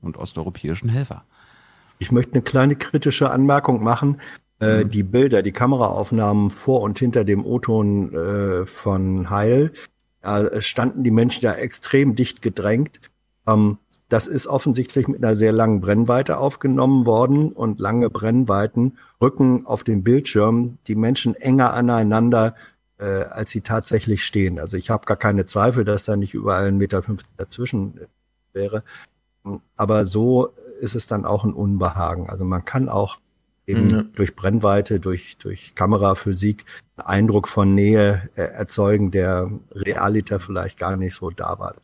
und 0.03 0.17
osteuropäischen 0.17 0.89
Helfer. 0.89 1.25
Ich 1.99 2.11
möchte 2.11 2.35
eine 2.35 2.43
kleine 2.43 2.75
kritische 2.75 3.31
Anmerkung 3.31 3.83
machen. 3.83 4.21
Äh, 4.61 4.85
mhm. 4.85 4.91
Die 4.91 5.03
Bilder, 5.03 5.43
die 5.43 5.53
Kameraaufnahmen 5.53 6.51
vor 6.51 6.83
und 6.83 6.99
hinter 6.99 7.25
dem 7.25 7.45
O-Ton 7.45 8.13
äh, 8.13 8.67
von 8.67 9.31
Heil, 9.31 9.73
ja, 10.23 10.61
standen 10.61 11.05
die 11.05 11.11
Menschen 11.11 11.43
da 11.43 11.55
extrem 11.55 12.17
dicht 12.17 12.43
gedrängt. 12.43 13.01
Ähm, 13.47 13.79
das 14.15 14.29
ist 14.29 14.47
offensichtlich 14.47 15.09
mit 15.09 15.25
einer 15.25 15.35
sehr 15.35 15.51
langen 15.51 15.81
Brennweite 15.81 16.39
aufgenommen 16.39 17.05
worden 17.05 17.51
und 17.51 17.81
lange 17.81 18.11
Brennweiten 18.11 18.97
rücken 19.21 19.67
auf 19.67 19.83
dem 19.83 20.05
Bildschirm 20.05 20.79
die 20.87 20.95
Menschen 20.95 21.35
enger 21.35 21.75
aneinander, 21.75 22.55
äh, 22.99 23.25
als 23.25 23.51
sie 23.51 23.63
tatsächlich 23.63 24.25
stehen. 24.25 24.61
Also 24.61 24.77
ich 24.77 24.89
habe 24.89 25.05
gar 25.07 25.17
keine 25.17 25.47
Zweifel, 25.47 25.85
dass 25.85 26.05
da 26.05 26.15
nicht 26.15 26.33
überall 26.33 26.69
ein 26.69 26.77
Meter 26.77 27.03
fünfzig 27.03 27.33
dazwischen 27.37 28.03
wäre. 28.53 28.85
Aber 29.77 30.05
so 30.05 30.51
ist 30.81 30.95
es 30.95 31.09
dann 31.09 31.25
auch 31.25 31.43
ein 31.43 31.53
Unbehagen. 31.53 32.31
Also 32.31 32.45
man 32.45 32.65
kann 32.65 32.89
auch 32.89 33.19
eben 33.67 33.89
mhm. 33.89 34.13
durch 34.15 34.37
Brennweite, 34.37 35.01
durch, 35.01 35.39
durch 35.39 35.75
Kameraphysik 35.75 36.65
einen 36.99 37.07
Eindruck 37.07 37.49
von 37.49 37.75
Nähe 37.75 38.31
äh, 38.37 38.43
erzeugen, 38.43 39.11
der 39.11 39.51
realiter 39.73 40.39
vielleicht 40.39 40.79
gar 40.79 40.97
nicht 40.97 41.17
so 41.17 41.31
da 41.31 41.59
war 41.59 41.75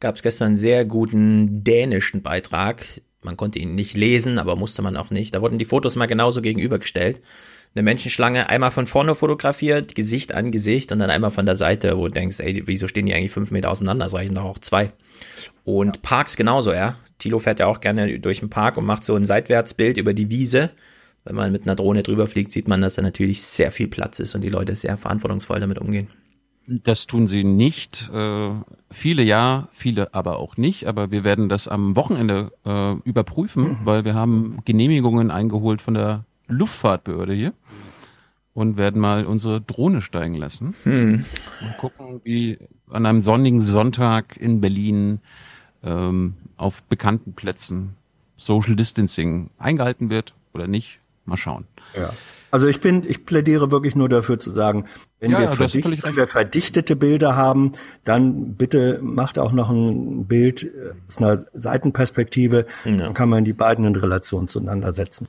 gab 0.00 0.16
es 0.16 0.22
gestern 0.22 0.48
einen 0.48 0.56
sehr 0.56 0.84
guten 0.84 1.64
dänischen 1.64 2.22
Beitrag. 2.22 2.84
Man 3.22 3.36
konnte 3.36 3.58
ihn 3.58 3.74
nicht 3.74 3.96
lesen, 3.96 4.38
aber 4.38 4.56
musste 4.56 4.82
man 4.82 4.96
auch 4.96 5.10
nicht. 5.10 5.34
Da 5.34 5.42
wurden 5.42 5.58
die 5.58 5.64
Fotos 5.64 5.96
mal 5.96 6.06
genauso 6.06 6.40
gegenübergestellt. 6.40 7.20
Eine 7.74 7.82
Menschenschlange 7.82 8.48
einmal 8.48 8.70
von 8.70 8.86
vorne 8.86 9.14
fotografiert, 9.14 9.94
Gesicht 9.94 10.32
an 10.32 10.50
Gesicht 10.50 10.90
und 10.90 11.00
dann 11.00 11.10
einmal 11.10 11.30
von 11.30 11.46
der 11.46 11.56
Seite, 11.56 11.98
wo 11.98 12.06
du 12.06 12.14
denkst, 12.14 12.40
ey, 12.40 12.62
wieso 12.66 12.88
stehen 12.88 13.06
die 13.06 13.14
eigentlich 13.14 13.32
fünf 13.32 13.50
Meter 13.50 13.70
auseinander? 13.70 14.06
Das 14.06 14.14
reichen 14.14 14.34
doch 14.34 14.44
auch 14.44 14.58
zwei. 14.58 14.90
Und 15.64 15.96
ja. 15.96 16.02
Parks 16.02 16.36
genauso, 16.36 16.72
ja. 16.72 16.96
Tilo 17.18 17.38
fährt 17.40 17.58
ja 17.58 17.66
auch 17.66 17.80
gerne 17.80 18.18
durch 18.20 18.40
den 18.40 18.50
Park 18.50 18.78
und 18.78 18.86
macht 18.86 19.04
so 19.04 19.14
ein 19.14 19.26
Seitwärtsbild 19.26 19.96
über 19.96 20.14
die 20.14 20.30
Wiese. 20.30 20.70
Wenn 21.24 21.36
man 21.36 21.52
mit 21.52 21.64
einer 21.64 21.74
Drohne 21.74 22.02
drüber 22.02 22.26
fliegt, 22.26 22.52
sieht 22.52 22.68
man, 22.68 22.80
dass 22.80 22.94
da 22.94 23.02
natürlich 23.02 23.42
sehr 23.42 23.70
viel 23.70 23.88
Platz 23.88 24.18
ist 24.18 24.34
und 24.34 24.40
die 24.40 24.48
Leute 24.48 24.74
sehr 24.74 24.96
verantwortungsvoll 24.96 25.60
damit 25.60 25.78
umgehen. 25.78 26.08
Das 26.70 27.06
tun 27.06 27.28
sie 27.28 27.44
nicht. 27.44 28.10
Äh, 28.12 28.50
viele 28.90 29.22
ja, 29.22 29.68
viele 29.72 30.12
aber 30.12 30.36
auch 30.36 30.58
nicht. 30.58 30.86
Aber 30.86 31.10
wir 31.10 31.24
werden 31.24 31.48
das 31.48 31.66
am 31.66 31.96
Wochenende 31.96 32.52
äh, 32.66 32.92
überprüfen, 33.08 33.78
weil 33.84 34.04
wir 34.04 34.14
haben 34.14 34.58
Genehmigungen 34.66 35.30
eingeholt 35.30 35.80
von 35.80 35.94
der 35.94 36.24
Luftfahrtbehörde 36.46 37.32
hier 37.32 37.54
und 38.52 38.76
werden 38.76 39.00
mal 39.00 39.24
unsere 39.24 39.62
Drohne 39.62 40.02
steigen 40.02 40.34
lassen 40.34 40.74
hm. 40.82 41.24
und 41.62 41.76
gucken, 41.78 42.20
wie 42.24 42.58
an 42.90 43.06
einem 43.06 43.22
sonnigen 43.22 43.62
Sonntag 43.62 44.36
in 44.36 44.60
Berlin 44.60 45.20
ähm, 45.82 46.34
auf 46.56 46.82
bekannten 46.82 47.32
Plätzen 47.32 47.94
Social 48.36 48.76
Distancing 48.76 49.50
eingehalten 49.58 50.10
wird 50.10 50.34
oder 50.52 50.66
nicht. 50.66 51.00
Mal 51.24 51.36
schauen. 51.36 51.66
Ja. 51.96 52.12
Also 52.50 52.66
ich 52.66 52.80
bin, 52.80 53.02
ich 53.06 53.26
plädiere 53.26 53.70
wirklich 53.70 53.94
nur 53.94 54.08
dafür 54.08 54.38
zu 54.38 54.50
sagen, 54.50 54.86
wenn, 55.20 55.32
ja, 55.32 55.40
wir, 55.40 55.48
verdicht, 55.48 56.02
wenn 56.02 56.16
wir 56.16 56.26
verdichtete 56.26 56.96
Bilder 56.96 57.36
haben, 57.36 57.72
dann 58.04 58.54
bitte 58.54 59.00
macht 59.02 59.38
auch 59.38 59.52
noch 59.52 59.70
ein 59.70 60.26
Bild 60.26 60.62
äh, 60.62 60.92
aus 61.08 61.18
einer 61.18 61.44
Seitenperspektive, 61.52 62.66
ja. 62.84 62.96
dann 62.96 63.14
kann 63.14 63.28
man 63.28 63.44
die 63.44 63.52
beiden 63.52 63.84
in 63.84 63.96
Relation 63.96 64.48
zueinander 64.48 64.92
setzen. 64.92 65.28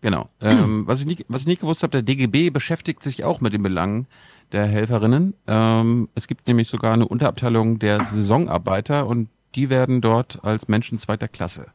Genau. 0.00 0.28
Ähm, 0.40 0.86
was, 0.86 1.00
ich 1.00 1.06
nicht, 1.06 1.26
was 1.28 1.42
ich 1.42 1.46
nicht 1.46 1.60
gewusst 1.60 1.82
habe, 1.82 1.90
der 1.90 2.02
DGB 2.02 2.50
beschäftigt 2.50 3.02
sich 3.02 3.22
auch 3.24 3.40
mit 3.40 3.52
den 3.52 3.62
Belangen 3.62 4.06
der 4.52 4.66
Helferinnen. 4.66 5.34
Ähm, 5.46 6.08
es 6.14 6.26
gibt 6.26 6.48
nämlich 6.48 6.68
sogar 6.68 6.94
eine 6.94 7.06
Unterabteilung 7.06 7.78
der 7.78 8.04
Saisonarbeiter 8.04 9.06
und 9.06 9.28
die 9.54 9.68
werden 9.68 10.00
dort 10.00 10.42
als 10.42 10.68
Menschen 10.68 10.98
zweiter 10.98 11.28
Klasse 11.28 11.66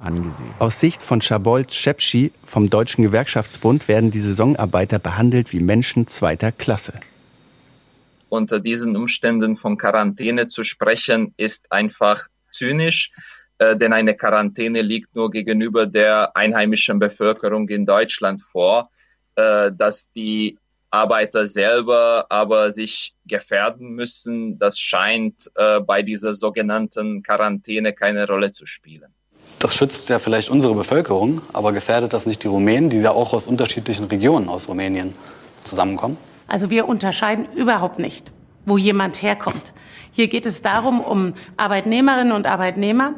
angesehen. 0.00 0.52
Aus 0.58 0.80
Sicht 0.80 1.02
von 1.02 1.20
Schabolz 1.20 1.74
Schepschi 1.74 2.32
vom 2.44 2.70
Deutschen 2.70 3.04
Gewerkschaftsbund 3.04 3.88
werden 3.88 4.10
die 4.10 4.20
Saisonarbeiter 4.20 4.98
behandelt 4.98 5.52
wie 5.52 5.60
Menschen 5.60 6.06
zweiter 6.06 6.52
Klasse. 6.52 6.94
Unter 8.28 8.60
diesen 8.60 8.96
Umständen 8.96 9.56
von 9.56 9.76
Quarantäne 9.76 10.46
zu 10.46 10.62
sprechen, 10.64 11.34
ist 11.36 11.72
einfach 11.72 12.28
zynisch, 12.50 13.12
äh, 13.58 13.76
denn 13.76 13.92
eine 13.92 14.14
Quarantäne 14.14 14.82
liegt 14.82 15.14
nur 15.14 15.30
gegenüber 15.30 15.86
der 15.86 16.36
einheimischen 16.36 16.98
Bevölkerung 16.98 17.68
in 17.68 17.86
Deutschland 17.86 18.42
vor. 18.42 18.90
Äh, 19.40 19.72
dass 19.72 20.10
die 20.12 20.58
Arbeiter 20.90 21.46
selber 21.46 22.26
aber 22.28 22.72
sich 22.72 23.14
gefährden 23.24 23.90
müssen, 23.90 24.58
das 24.58 24.78
scheint 24.78 25.50
äh, 25.54 25.80
bei 25.80 26.02
dieser 26.02 26.34
sogenannten 26.34 27.22
Quarantäne 27.22 27.92
keine 27.92 28.26
Rolle 28.26 28.50
zu 28.50 28.66
spielen. 28.66 29.14
Das 29.60 29.74
schützt 29.74 30.08
ja 30.08 30.18
vielleicht 30.18 30.50
unsere 30.50 30.74
Bevölkerung, 30.74 31.42
aber 31.52 31.72
gefährdet 31.72 32.12
das 32.12 32.26
nicht 32.26 32.42
die 32.42 32.48
Rumänen, 32.48 32.90
die 32.90 32.98
ja 32.98 33.12
auch 33.12 33.32
aus 33.32 33.46
unterschiedlichen 33.46 34.06
Regionen 34.06 34.48
aus 34.48 34.68
Rumänien 34.68 35.14
zusammenkommen? 35.64 36.16
Also 36.48 36.70
wir 36.70 36.88
unterscheiden 36.88 37.46
überhaupt 37.54 37.98
nicht. 37.98 38.32
wo 38.66 38.78
jemand 38.78 39.22
herkommt. 39.22 39.72
Hier 40.12 40.28
geht 40.28 40.46
es 40.46 40.62
darum, 40.62 41.00
um 41.00 41.34
Arbeitnehmerinnen 41.56 42.32
und 42.32 42.46
Arbeitnehmer, 42.46 43.14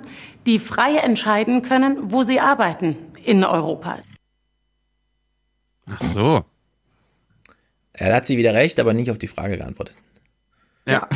die 0.47 0.59
frei 0.59 0.97
entscheiden 0.97 1.63
können, 1.63 2.11
wo 2.13 2.23
sie 2.23 2.41
arbeiten 2.41 2.97
in 3.25 3.45
Europa. 3.45 3.97
Ach 5.87 6.03
so. 6.03 6.45
Er 7.93 8.15
hat 8.15 8.27
sie 8.27 8.37
wieder 8.37 8.55
recht, 8.55 8.81
aber 8.81 8.95
nicht 8.95 9.11
auf 9.11 9.19
die 9.19 9.27
Frage 9.27 9.59
geantwortet. 9.59 9.97
Ja. 10.87 11.09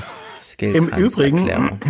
Im 0.59 0.89
Übrigen, 0.89 1.49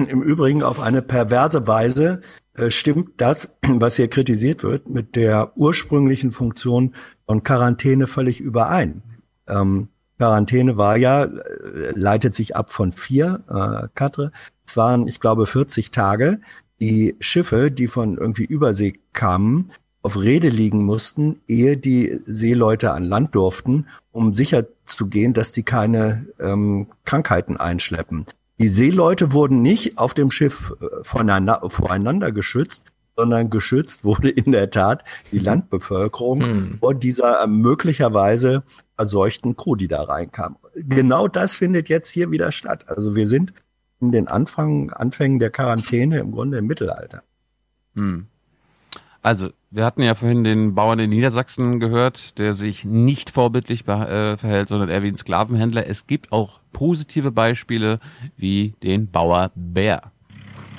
Im 0.09 0.23
Übrigen 0.23 0.63
auf 0.63 0.81
eine 0.81 1.03
perverse 1.03 1.67
Weise 1.67 2.23
stimmt 2.71 3.21
das, 3.21 3.57
was 3.67 3.97
hier 3.97 4.09
kritisiert 4.09 4.63
wird, 4.63 4.89
mit 4.89 5.17
der 5.17 5.57
ursprünglichen 5.57 6.31
Funktion 6.31 6.95
von 7.27 7.43
Quarantäne 7.43 8.07
völlig 8.07 8.41
überein. 8.41 9.03
Ähm, 9.49 9.89
Quarantäne 10.19 10.77
war 10.77 10.97
ja, 10.97 11.25
äh, 11.25 11.93
leitet 11.95 12.35
sich 12.35 12.57
ab 12.57 12.73
von 12.73 12.93
vier, 12.93 13.43
äh, 13.49 13.89
Katre. 13.95 14.33
Es 14.67 14.77
waren, 14.77 15.07
ich 15.07 15.21
glaube, 15.21 15.47
40 15.47 15.91
Tage. 15.91 16.41
Die 16.81 17.17
Schiffe, 17.21 17.71
die 17.71 17.87
von 17.87 18.19
irgendwie 18.19 18.45
Übersee 18.45 18.95
kamen, 19.13 19.73
auf 20.03 20.21
Rede 20.21 20.49
liegen 20.49 20.85
mussten, 20.85 21.41
ehe 21.49 21.77
die 21.77 22.21
Seeleute 22.25 22.93
an 22.93 23.03
Land 23.03 23.35
durften, 23.35 23.87
um 24.13 24.35
sicher 24.35 24.65
zu 24.85 25.09
gehen, 25.09 25.33
dass 25.33 25.53
die 25.53 25.65
keine 25.65 26.27
ähm, 26.39 26.87
Krankheiten 27.05 27.57
einschleppen. 27.57 28.27
Die 28.59 28.69
Seeleute 28.69 29.33
wurden 29.33 29.61
nicht 29.63 29.99
auf 29.99 30.15
dem 30.15 30.31
Schiff 30.31 30.75
äh, 30.81 30.87
voneinander, 31.03 31.61
voreinander 31.69 32.33
geschützt, 32.33 32.85
sondern 33.17 33.51
geschützt 33.51 34.05
wurde 34.05 34.29
in 34.29 34.53
der 34.53 34.71
Tat 34.71 35.05
die 35.33 35.39
Landbevölkerung 35.39 36.43
hm. 36.43 36.79
vor 36.79 36.95
dieser 36.95 37.43
äh, 37.43 37.47
möglicherweise 37.47 38.63
verseuchten 38.95 39.57
Crew, 39.57 39.77
die 39.77 39.89
da 39.89 40.03
reinkam. 40.03 40.57
Genau 40.75 41.29
das 41.29 41.55
findet 41.55 41.89
jetzt 41.89 42.11
hier 42.11 42.31
wieder 42.31 42.53
statt. 42.53 42.85
Also 42.89 43.15
wir 43.15 43.27
sind 43.27 43.53
in 44.01 44.13
den 44.13 44.29
Anfang, 44.29 44.91
Anfängen 44.91 45.39
der 45.39 45.51
Quarantäne 45.51 46.19
im 46.19 46.33
Grunde 46.33 46.59
im 46.59 46.67
Mittelalter. 46.67 47.23
Hm. 47.95 48.27
Also, 49.23 49.51
wir 49.71 49.85
hatten 49.85 50.03
ja 50.03 50.15
vorhin 50.15 50.45
den 50.45 50.77
Bauern 50.77 51.01
in 51.01 51.11
Niedersachsen 51.11 51.81
gehört, 51.81 52.39
der 52.39 52.55
sich 52.55 52.85
nicht 52.85 53.31
vorbildlich 53.31 53.81
äh, 53.89 54.37
verhält, 54.37 54.69
sondern 54.69 54.89
eher 54.89 55.03
wie 55.03 55.09
ein 55.09 55.17
Sklavenhändler. 55.17 55.89
Es 55.89 56.07
gibt 56.07 56.31
auch 56.31 56.61
positive 56.77 57.33
Beispiele 57.33 58.01
wie 58.37 58.75
den 58.83 59.11
Bauer 59.11 59.51
Bär. 59.55 60.13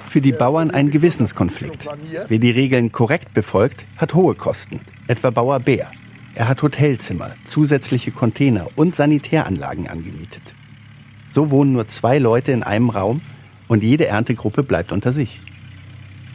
Für 0.05 0.21
die 0.21 0.31
Bauern 0.31 0.69
ein 0.69 0.91
Gewissenskonflikt. 0.91 1.87
Wer 2.27 2.37
die 2.37 2.51
Regeln 2.51 2.91
korrekt 2.91 3.33
befolgt, 3.33 3.83
hat 3.97 4.13
hohe 4.13 4.35
Kosten. 4.35 4.81
Etwa 5.07 5.31
Bauer 5.31 5.59
Bär. 5.59 5.89
Er 6.35 6.47
hat 6.47 6.61
Hotelzimmer, 6.61 7.31
zusätzliche 7.45 8.11
Container 8.11 8.67
und 8.75 8.95
Sanitäranlagen 8.95 9.87
angemietet. 9.87 10.53
So 11.29 11.49
wohnen 11.49 11.73
nur 11.73 11.87
zwei 11.87 12.19
Leute 12.19 12.51
in 12.51 12.61
einem 12.61 12.91
Raum 12.91 13.21
und 13.67 13.81
jede 13.81 14.05
Erntegruppe 14.05 14.61
bleibt 14.61 14.91
unter 14.91 15.11
sich. 15.11 15.41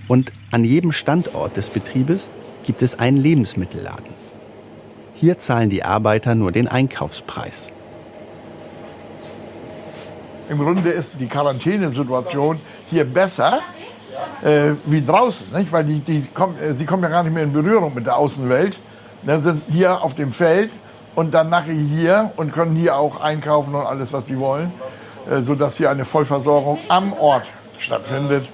Und 0.08 0.32
an 0.50 0.64
jedem 0.64 0.90
Standort 0.90 1.56
des 1.56 1.70
Betriebes 1.70 2.28
gibt 2.66 2.82
es 2.82 2.98
einen 2.98 3.16
Lebensmittelladen. 3.16 4.10
Hier 5.14 5.38
zahlen 5.38 5.70
die 5.70 5.84
Arbeiter 5.84 6.34
nur 6.34 6.50
den 6.50 6.66
Einkaufspreis. 6.66 7.72
Im 10.48 10.58
Grunde 10.58 10.90
ist 10.90 11.20
die 11.20 11.26
Quarantänesituation 11.26 12.60
hier 12.90 13.04
besser 13.04 13.60
äh, 14.42 14.72
wie 14.86 15.04
draußen, 15.04 15.52
nicht? 15.56 15.72
weil 15.72 15.84
die, 15.84 16.00
die 16.00 16.22
kommen, 16.34 16.58
äh, 16.58 16.72
sie 16.72 16.84
kommen 16.84 17.02
ja 17.02 17.08
gar 17.08 17.22
nicht 17.22 17.32
mehr 17.32 17.44
in 17.44 17.52
Berührung 17.52 17.94
mit 17.94 18.06
der 18.06 18.16
Außenwelt. 18.16 18.78
Dann 19.24 19.40
sind 19.40 19.62
hier 19.68 20.02
auf 20.02 20.14
dem 20.14 20.32
Feld 20.32 20.70
und 21.14 21.32
dann 21.32 21.48
nachher 21.48 21.72
hier 21.72 22.32
und 22.36 22.52
können 22.52 22.74
hier 22.74 22.96
auch 22.96 23.20
einkaufen 23.20 23.74
und 23.74 23.86
alles, 23.86 24.12
was 24.12 24.26
sie 24.26 24.38
wollen, 24.38 24.72
äh, 25.30 25.40
sodass 25.40 25.76
hier 25.76 25.90
eine 25.90 26.04
Vollversorgung 26.04 26.78
am 26.88 27.12
Ort 27.12 27.46
stattfindet 27.78 28.50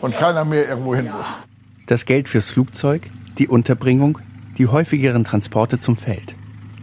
und 0.00 0.16
keiner 0.16 0.44
mehr 0.44 0.68
irgendwo 0.68 0.94
hin 0.94 1.10
muss. 1.16 1.42
Das 1.86 2.06
Geld 2.06 2.28
fürs 2.28 2.46
Flugzeug, 2.46 3.10
die 3.38 3.48
Unterbringung, 3.48 4.18
die 4.58 4.68
häufigeren 4.68 5.24
Transporte 5.24 5.78
zum 5.78 5.96
Feld. 5.96 6.34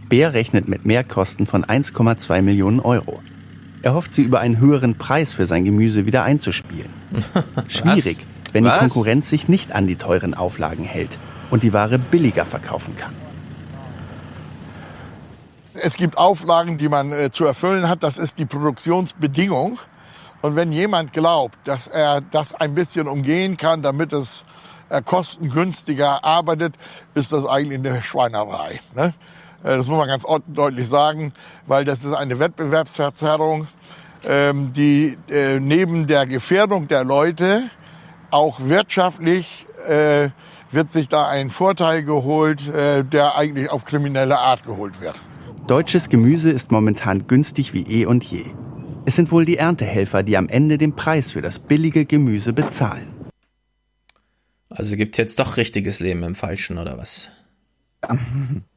Bär 0.08 0.34
rechnet 0.34 0.68
mit 0.68 0.84
Mehrkosten 0.84 1.46
von 1.46 1.64
1,2 1.64 2.42
Millionen 2.42 2.80
Euro. 2.80 3.20
Er 3.82 3.94
hofft, 3.94 4.12
sie 4.12 4.22
über 4.22 4.40
einen 4.40 4.58
höheren 4.58 4.98
Preis 4.98 5.34
für 5.34 5.46
sein 5.46 5.64
Gemüse 5.64 6.04
wieder 6.04 6.22
einzuspielen. 6.22 6.90
Schwierig, 7.68 8.26
wenn 8.52 8.64
die 8.64 8.70
Konkurrenz 8.70 9.30
sich 9.30 9.48
nicht 9.48 9.72
an 9.72 9.86
die 9.86 9.96
teuren 9.96 10.34
Auflagen 10.34 10.84
hält 10.84 11.16
und 11.50 11.62
die 11.62 11.72
Ware 11.72 11.98
billiger 11.98 12.44
verkaufen 12.44 12.96
kann. 12.96 13.14
Es 15.72 15.96
gibt 15.96 16.18
Auflagen, 16.18 16.76
die 16.76 16.88
man 16.88 17.12
äh, 17.12 17.30
zu 17.30 17.46
erfüllen 17.46 17.88
hat. 17.88 18.02
Das 18.02 18.18
ist 18.18 18.38
die 18.38 18.44
Produktionsbedingung. 18.44 19.78
Und 20.42 20.56
wenn 20.56 20.72
jemand 20.72 21.12
glaubt, 21.12 21.56
dass 21.64 21.86
er 21.86 22.20
das 22.20 22.54
ein 22.54 22.74
bisschen 22.74 23.08
umgehen 23.08 23.56
kann, 23.56 23.82
damit 23.82 24.12
es 24.12 24.44
äh, 24.90 25.00
kostengünstiger 25.00 26.24
arbeitet, 26.24 26.74
ist 27.14 27.32
das 27.32 27.46
eigentlich 27.46 27.78
eine 27.78 28.02
Schweinerei. 28.02 28.80
Ne? 28.94 29.14
Äh, 29.62 29.76
das 29.76 29.86
muss 29.86 29.98
man 29.98 30.08
ganz 30.08 30.24
deutlich 30.46 30.88
sagen, 30.88 31.32
weil 31.66 31.84
das 31.84 32.04
ist 32.04 32.12
eine 32.12 32.38
Wettbewerbsverzerrung, 32.38 33.68
ähm, 34.24 34.72
die 34.72 35.16
äh, 35.28 35.60
neben 35.60 36.06
der 36.06 36.26
Gefährdung 36.26 36.88
der 36.88 37.04
Leute 37.04 37.62
auch 38.30 38.60
wirtschaftlich 38.60 39.66
äh, 39.88 40.28
wird 40.70 40.90
sich 40.90 41.08
da 41.08 41.28
ein 41.28 41.50
Vorteil 41.50 42.04
geholt, 42.04 42.70
der 42.72 43.36
eigentlich 43.36 43.68
auf 43.70 43.84
kriminelle 43.84 44.38
Art 44.38 44.62
geholt 44.62 45.00
wird. 45.00 45.20
Deutsches 45.66 46.08
Gemüse 46.08 46.48
ist 46.48 46.70
momentan 46.70 47.26
günstig 47.26 47.74
wie 47.74 47.82
eh 47.82 48.06
und 48.06 48.22
je. 48.22 48.44
Es 49.04 49.16
sind 49.16 49.32
wohl 49.32 49.44
die 49.44 49.56
Erntehelfer, 49.56 50.22
die 50.22 50.36
am 50.36 50.48
Ende 50.48 50.78
den 50.78 50.94
Preis 50.94 51.32
für 51.32 51.42
das 51.42 51.58
billige 51.58 52.04
Gemüse 52.04 52.52
bezahlen. 52.52 53.08
Also 54.68 54.94
gibt 54.94 55.16
es 55.16 55.18
jetzt 55.18 55.40
doch 55.40 55.56
richtiges 55.56 55.98
Leben 55.98 56.22
im 56.22 56.36
Falschen 56.36 56.78
oder 56.78 56.96
was? 56.96 57.30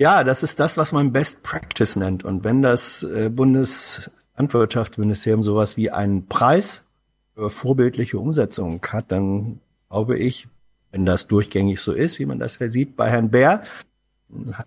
Ja, 0.00 0.24
das 0.24 0.42
ist 0.42 0.58
das, 0.58 0.76
was 0.78 0.90
man 0.92 1.12
Best 1.12 1.42
Practice 1.42 1.96
nennt. 1.96 2.24
Und 2.24 2.42
wenn 2.42 2.62
das 2.62 3.02
äh, 3.02 3.28
Bundeslandwirtschaftsministerium 3.28 5.42
sowas 5.42 5.76
wie 5.76 5.90
einen 5.90 6.26
Preis 6.26 6.86
für 7.34 7.50
vorbildliche 7.50 8.18
Umsetzung 8.18 8.80
hat, 8.88 9.12
dann 9.12 9.60
glaube 9.90 10.16
ich, 10.16 10.48
wenn 10.90 11.04
das 11.04 11.26
durchgängig 11.26 11.82
so 11.82 11.92
ist, 11.92 12.18
wie 12.18 12.24
man 12.24 12.38
das 12.38 12.58
ja 12.58 12.70
sieht 12.70 12.96
bei 12.96 13.10
Herrn 13.10 13.28
Bär, 13.28 13.62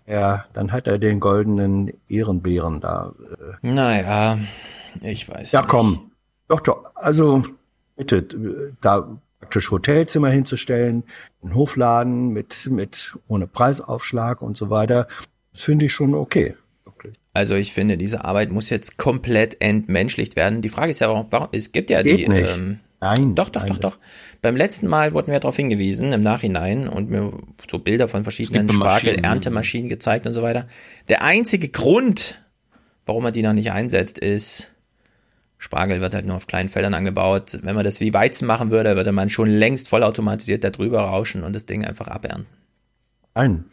er, 0.04 0.44
dann 0.52 0.70
hat 0.70 0.86
er 0.86 0.98
den 0.98 1.18
goldenen 1.18 1.92
Ehrenbären 2.08 2.80
da. 2.80 3.12
Äh. 3.62 3.72
Naja, 3.72 4.38
ich 5.02 5.28
weiß. 5.28 5.50
Ja, 5.50 5.62
nicht. 5.62 5.68
komm. 5.68 6.12
Doch, 6.46 6.60
doch. 6.60 6.92
Also, 6.94 7.42
bitte, 7.96 8.72
da 8.80 9.18
praktisch 9.44 9.70
Hotelzimmer 9.70 10.30
hinzustellen, 10.30 11.04
einen 11.42 11.54
Hofladen 11.54 12.30
mit, 12.30 12.66
mit, 12.70 13.14
ohne 13.28 13.46
Preisaufschlag 13.46 14.40
und 14.40 14.56
so 14.56 14.70
weiter. 14.70 15.06
Das 15.52 15.64
finde 15.64 15.84
ich 15.84 15.92
schon 15.92 16.14
okay. 16.14 16.54
Also 17.34 17.56
ich 17.56 17.72
finde, 17.72 17.98
diese 17.98 18.24
Arbeit 18.24 18.50
muss 18.50 18.70
jetzt 18.70 18.96
komplett 18.96 19.60
entmenschlicht 19.60 20.36
werden. 20.36 20.62
Die 20.62 20.68
Frage 20.68 20.92
ist 20.92 21.00
ja, 21.00 21.08
warum, 21.08 21.26
warum 21.30 21.48
es 21.52 21.72
gibt 21.72 21.90
ja 21.90 22.00
Geht 22.02 22.20
die. 22.20 22.28
Nicht. 22.28 22.48
Ähm, 22.48 22.78
nein. 23.00 23.34
Doch, 23.34 23.50
doch, 23.50 23.62
nein, 23.62 23.72
doch, 23.72 23.90
doch. 23.90 23.98
Beim 24.40 24.56
letzten 24.56 24.86
Mal 24.86 25.12
wurden 25.12 25.32
wir 25.32 25.40
darauf 25.40 25.56
hingewiesen, 25.56 26.12
im 26.12 26.22
Nachhinein, 26.22 26.88
und 26.88 27.10
mir 27.10 27.32
so 27.68 27.80
Bilder 27.80 28.08
von 28.08 28.22
verschiedenen 28.22 28.70
Spargel-Erntemaschinen 28.70 29.88
gezeigt 29.88 30.26
und 30.26 30.32
so 30.32 30.42
weiter. 30.42 30.68
Der 31.08 31.22
einzige 31.22 31.68
Grund, 31.68 32.40
warum 33.04 33.24
man 33.24 33.32
die 33.32 33.42
noch 33.42 33.52
nicht 33.52 33.72
einsetzt, 33.72 34.20
ist, 34.20 34.70
Spargel 35.64 36.02
wird 36.02 36.14
halt 36.14 36.26
nur 36.26 36.36
auf 36.36 36.46
kleinen 36.46 36.68
Feldern 36.68 36.92
angebaut. 36.92 37.58
Wenn 37.62 37.74
man 37.74 37.86
das 37.86 37.98
wie 37.98 38.12
Weizen 38.12 38.46
machen 38.46 38.70
würde, 38.70 38.96
würde 38.96 39.12
man 39.12 39.30
schon 39.30 39.48
längst 39.48 39.88
vollautomatisiert 39.88 40.62
da 40.62 40.68
drüber 40.68 41.00
rauschen 41.00 41.42
und 41.42 41.54
das 41.54 41.64
Ding 41.64 41.86
einfach 41.86 42.06
abernten. 42.06 42.46
Nein. 43.34 43.64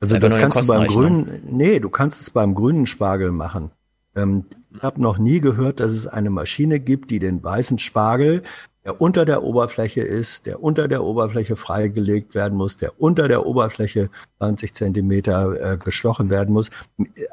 Also 0.00 0.16
das 0.18 0.38
kannst 0.38 0.62
du 0.62 0.66
beim 0.68 0.86
grünen, 0.86 1.42
nee, 1.44 1.80
du 1.80 1.90
kannst 1.90 2.20
es 2.20 2.30
beim 2.30 2.54
grünen 2.54 2.86
Spargel 2.86 3.32
machen. 3.32 3.72
Ähm, 4.14 4.44
ich 4.72 4.80
habe 4.80 5.02
noch 5.02 5.18
nie 5.18 5.40
gehört, 5.40 5.80
dass 5.80 5.90
es 5.90 6.06
eine 6.06 6.30
Maschine 6.30 6.78
gibt, 6.78 7.10
die 7.10 7.18
den 7.18 7.42
weißen 7.42 7.80
Spargel, 7.80 8.44
der 8.84 9.00
unter 9.00 9.24
der 9.24 9.42
Oberfläche 9.42 10.00
ist, 10.00 10.46
der 10.46 10.62
unter 10.62 10.88
der 10.88 11.04
Oberfläche 11.04 11.56
freigelegt 11.56 12.34
werden 12.34 12.56
muss, 12.56 12.78
der 12.78 13.00
unter 13.00 13.28
der 13.28 13.46
Oberfläche 13.46 14.08
20 14.38 14.74
Zentimeter 14.74 15.72
äh, 15.72 15.76
gestochen 15.76 16.30
werden 16.30 16.52
muss. 16.52 16.70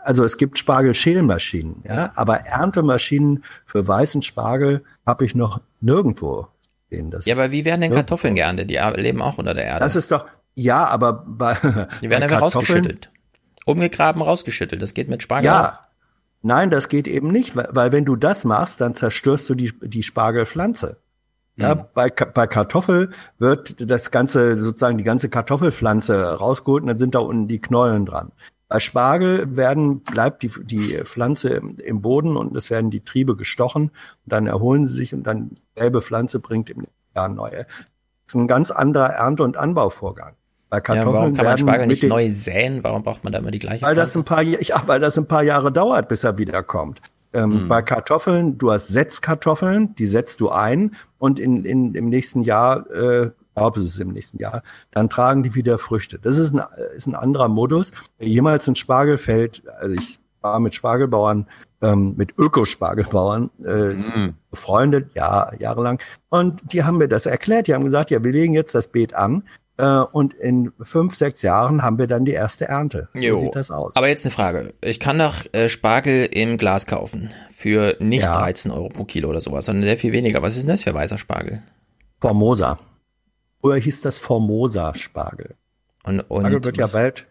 Also 0.03 0.25
es 0.25 0.37
gibt 0.37 0.57
Spargelschälmaschinen, 0.57 1.83
ja, 1.87 2.11
aber 2.15 2.41
Erntemaschinen 2.41 3.43
für 3.65 3.87
weißen 3.87 4.21
Spargel 4.21 4.83
habe 5.05 5.25
ich 5.25 5.35
noch 5.35 5.61
nirgendwo 5.79 6.47
sehen. 6.89 7.11
Das 7.11 7.25
ja, 7.25 7.35
aber 7.35 7.51
wie 7.51 7.63
werden 7.63 7.81
denn 7.81 7.93
Kartoffeln 7.93 8.35
geerntet? 8.35 8.69
Die 8.69 8.77
leben 8.95 9.21
auch 9.21 9.37
unter 9.37 9.53
der 9.53 9.65
Erde. 9.65 9.79
Das 9.79 9.95
ist 9.95 10.11
doch, 10.11 10.25
ja, 10.55 10.85
aber 10.85 11.23
bei. 11.25 11.55
Die 12.01 12.09
werden 12.09 12.23
einfach 12.23 12.41
rausgeschüttelt. 12.41 13.09
Umgegraben, 13.65 14.21
rausgeschüttelt. 14.21 14.81
Das 14.81 14.93
geht 14.93 15.09
mit 15.09 15.23
Spargel. 15.23 15.45
Ja. 15.45 15.69
Auch. 15.69 15.87
Nein, 16.41 16.69
das 16.69 16.87
geht 16.87 17.07
eben 17.07 17.31
nicht, 17.31 17.55
weil, 17.55 17.67
weil 17.71 17.91
wenn 17.91 18.05
du 18.05 18.15
das 18.15 18.45
machst, 18.45 18.79
dann 18.79 18.95
zerstörst 18.95 19.49
du 19.49 19.55
die, 19.55 19.73
die 19.81 20.03
Spargelpflanze. 20.03 20.97
Ja, 21.57 21.75
mhm. 21.75 21.81
bei, 21.93 22.09
bei 22.09 22.47
Kartoffel 22.47 23.09
wird 23.39 23.75
das 23.79 24.11
ganze, 24.11 24.61
sozusagen 24.61 24.97
die 24.97 25.03
ganze 25.03 25.27
Kartoffelpflanze 25.29 26.37
rausgeholt 26.37 26.83
und 26.83 26.87
dann 26.87 26.97
sind 26.97 27.15
da 27.15 27.19
unten 27.19 27.47
die 27.47 27.59
Knollen 27.59 28.05
dran. 28.05 28.31
Bei 28.69 28.79
Spargel 28.79 29.55
werden, 29.55 30.01
bleibt 30.01 30.43
die, 30.43 30.51
die 30.63 30.99
Pflanze 31.03 31.49
im 31.83 32.01
Boden 32.01 32.37
und 32.37 32.55
es 32.55 32.69
werden 32.69 32.91
die 32.91 33.03
Triebe 33.03 33.35
gestochen 33.35 33.83
und 33.85 33.91
dann 34.25 34.45
erholen 34.45 34.85
sie 34.87 34.93
sich 34.93 35.13
und 35.13 35.23
dann 35.23 35.51
selbe 35.75 36.01
Pflanze 36.01 36.39
bringt 36.39 36.69
im 36.69 36.85
Jahr 37.15 37.29
neue. 37.29 37.65
Das 37.65 37.65
ist 38.27 38.35
ein 38.35 38.47
ganz 38.47 38.71
anderer 38.71 39.07
Ernte- 39.07 39.43
und 39.43 39.57
Anbauvorgang. 39.57 40.33
Bei 40.69 40.77
Ja, 40.77 40.81
Kartoffeln 40.81 41.13
warum 41.13 41.33
kann 41.33 41.45
man 41.45 41.57
Spargel 41.57 41.87
nicht 41.87 42.03
neu 42.03 42.29
säen? 42.29 42.83
Warum 42.83 43.03
braucht 43.03 43.23
man 43.23 43.31
da 43.31 43.39
immer 43.39 43.51
die 43.51 43.59
gleiche 43.59 43.85
weil 43.85 43.95
das 43.95 44.11
Pflanze? 44.11 44.19
ein 44.19 44.25
paar, 44.25 44.41
ja, 44.43 44.83
weil 44.85 44.99
das 44.99 45.17
ein 45.17 45.27
paar 45.27 45.43
Jahre 45.43 45.71
dauert, 45.71 46.09
bis 46.09 46.25
er 46.25 46.37
wiederkommt. 46.37 47.01
Ähm, 47.33 47.51
Hm. 47.51 47.67
Bei 47.69 47.81
Kartoffeln, 47.81 48.57
du 48.57 48.71
hast 48.71 48.87
Setzkartoffeln, 48.87 49.95
die 49.95 50.05
setzt 50.05 50.41
du 50.41 50.49
ein 50.49 50.91
und 51.17 51.39
in, 51.39 51.65
in, 51.65 51.95
im 51.95 52.09
nächsten 52.09 52.41
Jahr, 52.41 52.89
äh, 52.91 53.31
glaube 53.55 53.79
es 53.79 53.85
ist 53.85 53.99
im 53.99 54.13
nächsten 54.13 54.37
Jahr, 54.37 54.63
dann 54.91 55.09
tragen 55.09 55.43
die 55.43 55.55
wieder 55.55 55.77
Früchte. 55.79 56.19
Das 56.19 56.37
ist 56.37 56.53
ein, 56.53 56.61
ist 56.95 57.07
ein 57.07 57.15
anderer 57.15 57.47
Modus. 57.47 57.91
Wer 58.17 58.27
jemals 58.27 58.67
ein 58.67 58.75
Spargelfeld, 58.75 59.63
also 59.79 59.95
ich 59.95 60.19
war 60.41 60.59
mit 60.59 60.75
Spargelbauern, 60.75 61.47
ähm, 61.81 62.15
mit 62.17 62.37
Ökospargelbauern 62.37 63.49
äh, 63.63 64.31
befreundet, 64.49 65.11
ja, 65.15 65.51
jahrelang. 65.59 65.99
Und 66.29 66.73
die 66.73 66.83
haben 66.83 66.97
mir 66.97 67.07
das 67.07 67.25
erklärt. 67.25 67.67
Die 67.67 67.73
haben 67.73 67.83
gesagt, 67.83 68.11
ja, 68.11 68.23
wir 68.23 68.31
legen 68.31 68.53
jetzt 68.53 68.75
das 68.75 68.87
Beet 68.87 69.13
an 69.13 69.43
und 69.85 70.33
in 70.33 70.71
fünf, 70.81 71.13
sechs 71.15 71.41
Jahren 71.43 71.83
haben 71.83 71.97
wir 71.99 72.07
dann 72.07 72.25
die 72.25 72.31
erste 72.31 72.67
Ernte. 72.67 73.09
So 73.13 73.19
Jo. 73.21 73.39
sieht 73.39 73.55
das 73.55 73.69
aus. 73.69 73.95
Aber 73.95 74.07
jetzt 74.07 74.25
eine 74.25 74.31
Frage. 74.31 74.73
Ich 74.81 74.99
kann 74.99 75.19
doch 75.19 75.45
äh, 75.53 75.69
Spargel 75.69 76.25
im 76.31 76.57
Glas 76.57 76.87
kaufen. 76.87 77.29
Für 77.51 77.95
nicht 77.99 78.23
Ja. 78.23 78.39
13 78.39 78.71
Euro 78.71 78.89
pro 78.89 79.03
Kilo 79.03 79.29
oder 79.29 79.41
sowas, 79.41 79.65
sondern 79.65 79.83
sehr 79.83 79.97
viel 79.97 80.11
weniger. 80.13 80.41
Was 80.41 80.55
ist 80.55 80.63
denn 80.63 80.69
das 80.69 80.83
für 80.83 80.93
weißer 80.93 81.17
Spargel? 81.17 81.61
Formosa. 82.19 82.79
Früher 83.61 83.77
hieß 83.77 84.01
das 84.01 84.17
Formosa-Spargel. 84.19 85.55
Und, 86.03 86.21
und, 86.21 86.41
Spargel 86.41 86.65
wird 86.65 86.77
ja 86.77 86.87
bald. 86.87 87.25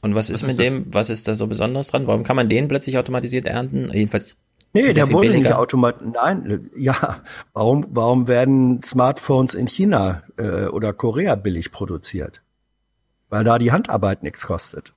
und 0.00 0.14
was 0.14 0.30
ist 0.30 0.42
Was 0.42 0.42
mit 0.42 0.50
ist 0.52 0.58
das? 0.58 0.66
dem, 0.84 0.94
was 0.94 1.10
ist 1.10 1.28
da 1.28 1.34
so 1.34 1.46
besonders 1.46 1.88
dran? 1.88 2.06
Warum 2.06 2.24
kann 2.24 2.36
man 2.36 2.48
den 2.48 2.68
plötzlich 2.68 2.96
automatisiert 2.98 3.46
ernten? 3.46 3.90
Jedenfalls. 3.92 4.36
Nee, 4.74 4.92
der 4.92 5.10
wurde 5.12 5.28
billiger. 5.28 5.48
nicht 5.50 5.56
automatisch. 5.56 6.06
Nein, 6.12 6.68
ja. 6.76 7.22
Warum, 7.52 7.86
warum 7.90 8.26
werden 8.26 8.82
Smartphones 8.82 9.54
in 9.54 9.68
China 9.68 10.24
äh, 10.36 10.66
oder 10.66 10.92
Korea 10.92 11.36
billig 11.36 11.70
produziert? 11.70 12.42
Weil 13.30 13.44
da 13.44 13.58
die 13.58 13.70
Handarbeit 13.70 14.24
nichts 14.24 14.46
kostet. 14.46 14.92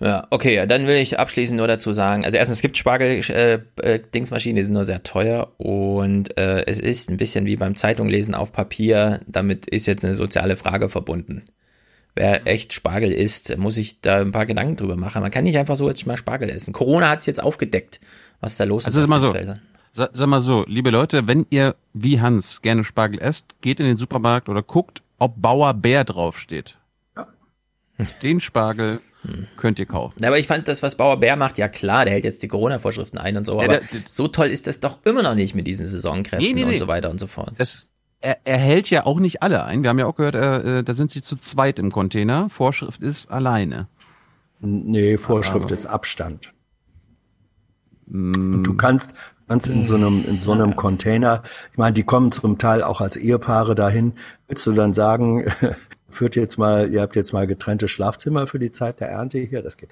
Ja, 0.00 0.26
okay, 0.30 0.66
dann 0.66 0.86
will 0.86 0.96
ich 0.96 1.18
abschließend 1.18 1.58
nur 1.58 1.68
dazu 1.68 1.92
sagen, 1.92 2.24
also 2.24 2.36
erstens, 2.36 2.58
es 2.58 2.62
gibt 2.62 2.78
Spargel, 2.78 3.20
äh, 3.28 3.58
äh, 3.82 4.00
Dingsmaschinen, 4.14 4.56
die 4.56 4.64
sind 4.64 4.72
nur 4.72 4.86
sehr 4.86 5.02
teuer 5.02 5.52
und 5.58 6.38
äh, 6.38 6.64
es 6.66 6.80
ist 6.80 7.10
ein 7.10 7.18
bisschen 7.18 7.44
wie 7.44 7.56
beim 7.56 7.76
Zeitunglesen 7.76 8.34
auf 8.34 8.50
Papier, 8.50 9.20
damit 9.26 9.66
ist 9.66 9.86
jetzt 9.86 10.04
eine 10.04 10.14
soziale 10.14 10.56
Frage 10.56 10.88
verbunden. 10.88 11.44
Wer 12.14 12.46
echt 12.46 12.72
Spargel 12.72 13.12
isst, 13.12 13.56
muss 13.56 13.74
sich 13.76 14.00
da 14.00 14.20
ein 14.20 14.32
paar 14.32 14.46
Gedanken 14.46 14.76
drüber 14.76 14.96
machen. 14.96 15.22
Man 15.22 15.30
kann 15.30 15.44
nicht 15.44 15.56
einfach 15.58 15.76
so 15.76 15.88
jetzt 15.88 16.06
mal 16.06 16.16
Spargel 16.16 16.50
essen. 16.50 16.72
Corona 16.72 17.08
hat 17.08 17.20
es 17.20 17.26
jetzt 17.26 17.42
aufgedeckt, 17.42 18.00
was 18.40 18.56
da 18.56 18.64
los 18.64 18.84
Also 18.86 19.00
ist. 19.00 19.02
sag 19.02 19.08
mal 19.08 19.20
so, 19.20 19.34
sa- 19.92 20.10
sag 20.12 20.26
mal 20.26 20.40
so, 20.40 20.64
liebe 20.66 20.90
Leute, 20.90 21.26
wenn 21.26 21.46
ihr 21.50 21.76
wie 21.92 22.20
Hans 22.20 22.62
gerne 22.62 22.84
Spargel 22.84 23.20
esst, 23.20 23.46
geht 23.60 23.78
in 23.80 23.86
den 23.86 23.96
Supermarkt 23.96 24.48
oder 24.48 24.62
guckt, 24.62 25.02
ob 25.18 25.40
Bauer 25.40 25.74
Bär 25.74 26.04
draufsteht. 26.04 26.76
Den 28.22 28.40
Spargel 28.40 29.00
könnt 29.58 29.78
ihr 29.78 29.84
kaufen. 29.84 30.14
Ja, 30.22 30.28
Aber 30.28 30.38
ich 30.38 30.46
fand 30.46 30.66
das, 30.66 30.82
was 30.82 30.94
Bauer 30.96 31.20
Bär 31.20 31.36
macht, 31.36 31.58
ja 31.58 31.68
klar, 31.68 32.06
der 32.06 32.14
hält 32.14 32.24
jetzt 32.24 32.42
die 32.42 32.48
Corona-Vorschriften 32.48 33.18
ein 33.18 33.36
und 33.36 33.44
so, 33.44 33.58
Ja, 33.58 33.64
aber 33.66 33.76
der- 33.78 33.82
so 34.08 34.26
toll 34.28 34.46
ist 34.48 34.66
das 34.66 34.80
doch 34.80 35.00
immer 35.04 35.22
noch 35.22 35.34
nicht 35.34 35.54
mit 35.54 35.66
diesen 35.66 35.86
Saisonkräften 35.86 36.38
Nee, 36.46 36.54
nee, 36.54 36.64
nee. 36.64 36.72
und 36.72 36.78
so 36.78 36.88
weiter 36.88 37.10
und 37.10 37.20
so 37.20 37.26
fort. 37.26 37.52
Das, 37.58 37.89
er, 38.20 38.38
er 38.44 38.58
hält 38.58 38.90
ja 38.90 39.06
auch 39.06 39.18
nicht 39.20 39.42
alle 39.42 39.64
ein. 39.64 39.82
Wir 39.82 39.90
haben 39.90 39.98
ja 39.98 40.06
auch 40.06 40.16
gehört, 40.16 40.34
äh, 40.34 40.82
da 40.84 40.92
sind 40.94 41.10
sie 41.10 41.22
zu 41.22 41.36
zweit 41.36 41.78
im 41.78 41.90
Container. 41.90 42.48
Vorschrift 42.50 43.02
ist 43.02 43.30
alleine. 43.30 43.88
Nee, 44.60 45.16
Vorschrift 45.16 45.66
Aber- 45.66 45.74
ist 45.74 45.86
Abstand. 45.86 46.52
Und 48.12 48.64
du 48.64 48.74
kannst, 48.74 49.14
kannst 49.48 49.68
in 49.68 49.84
so 49.84 49.94
einem, 49.94 50.24
in 50.26 50.40
so 50.42 50.52
einem 50.52 50.74
Container, 50.74 51.42
ich 51.70 51.78
meine, 51.78 51.92
die 51.92 52.02
kommen 52.02 52.32
zum 52.32 52.58
Teil 52.58 52.82
auch 52.82 53.00
als 53.00 53.16
Ehepaare 53.16 53.74
dahin. 53.76 54.14
Willst 54.48 54.66
du 54.66 54.72
dann 54.72 54.92
sagen, 54.94 55.44
führt 56.08 56.34
jetzt 56.34 56.58
mal, 56.58 56.90
ihr 56.92 57.02
habt 57.02 57.14
jetzt 57.14 57.32
mal 57.32 57.46
getrennte 57.46 57.86
Schlafzimmer 57.88 58.46
für 58.48 58.58
die 58.58 58.72
Zeit 58.72 58.98
der 59.00 59.10
Ernte 59.10 59.38
hier? 59.38 59.62
Das 59.62 59.76
geht. 59.76 59.90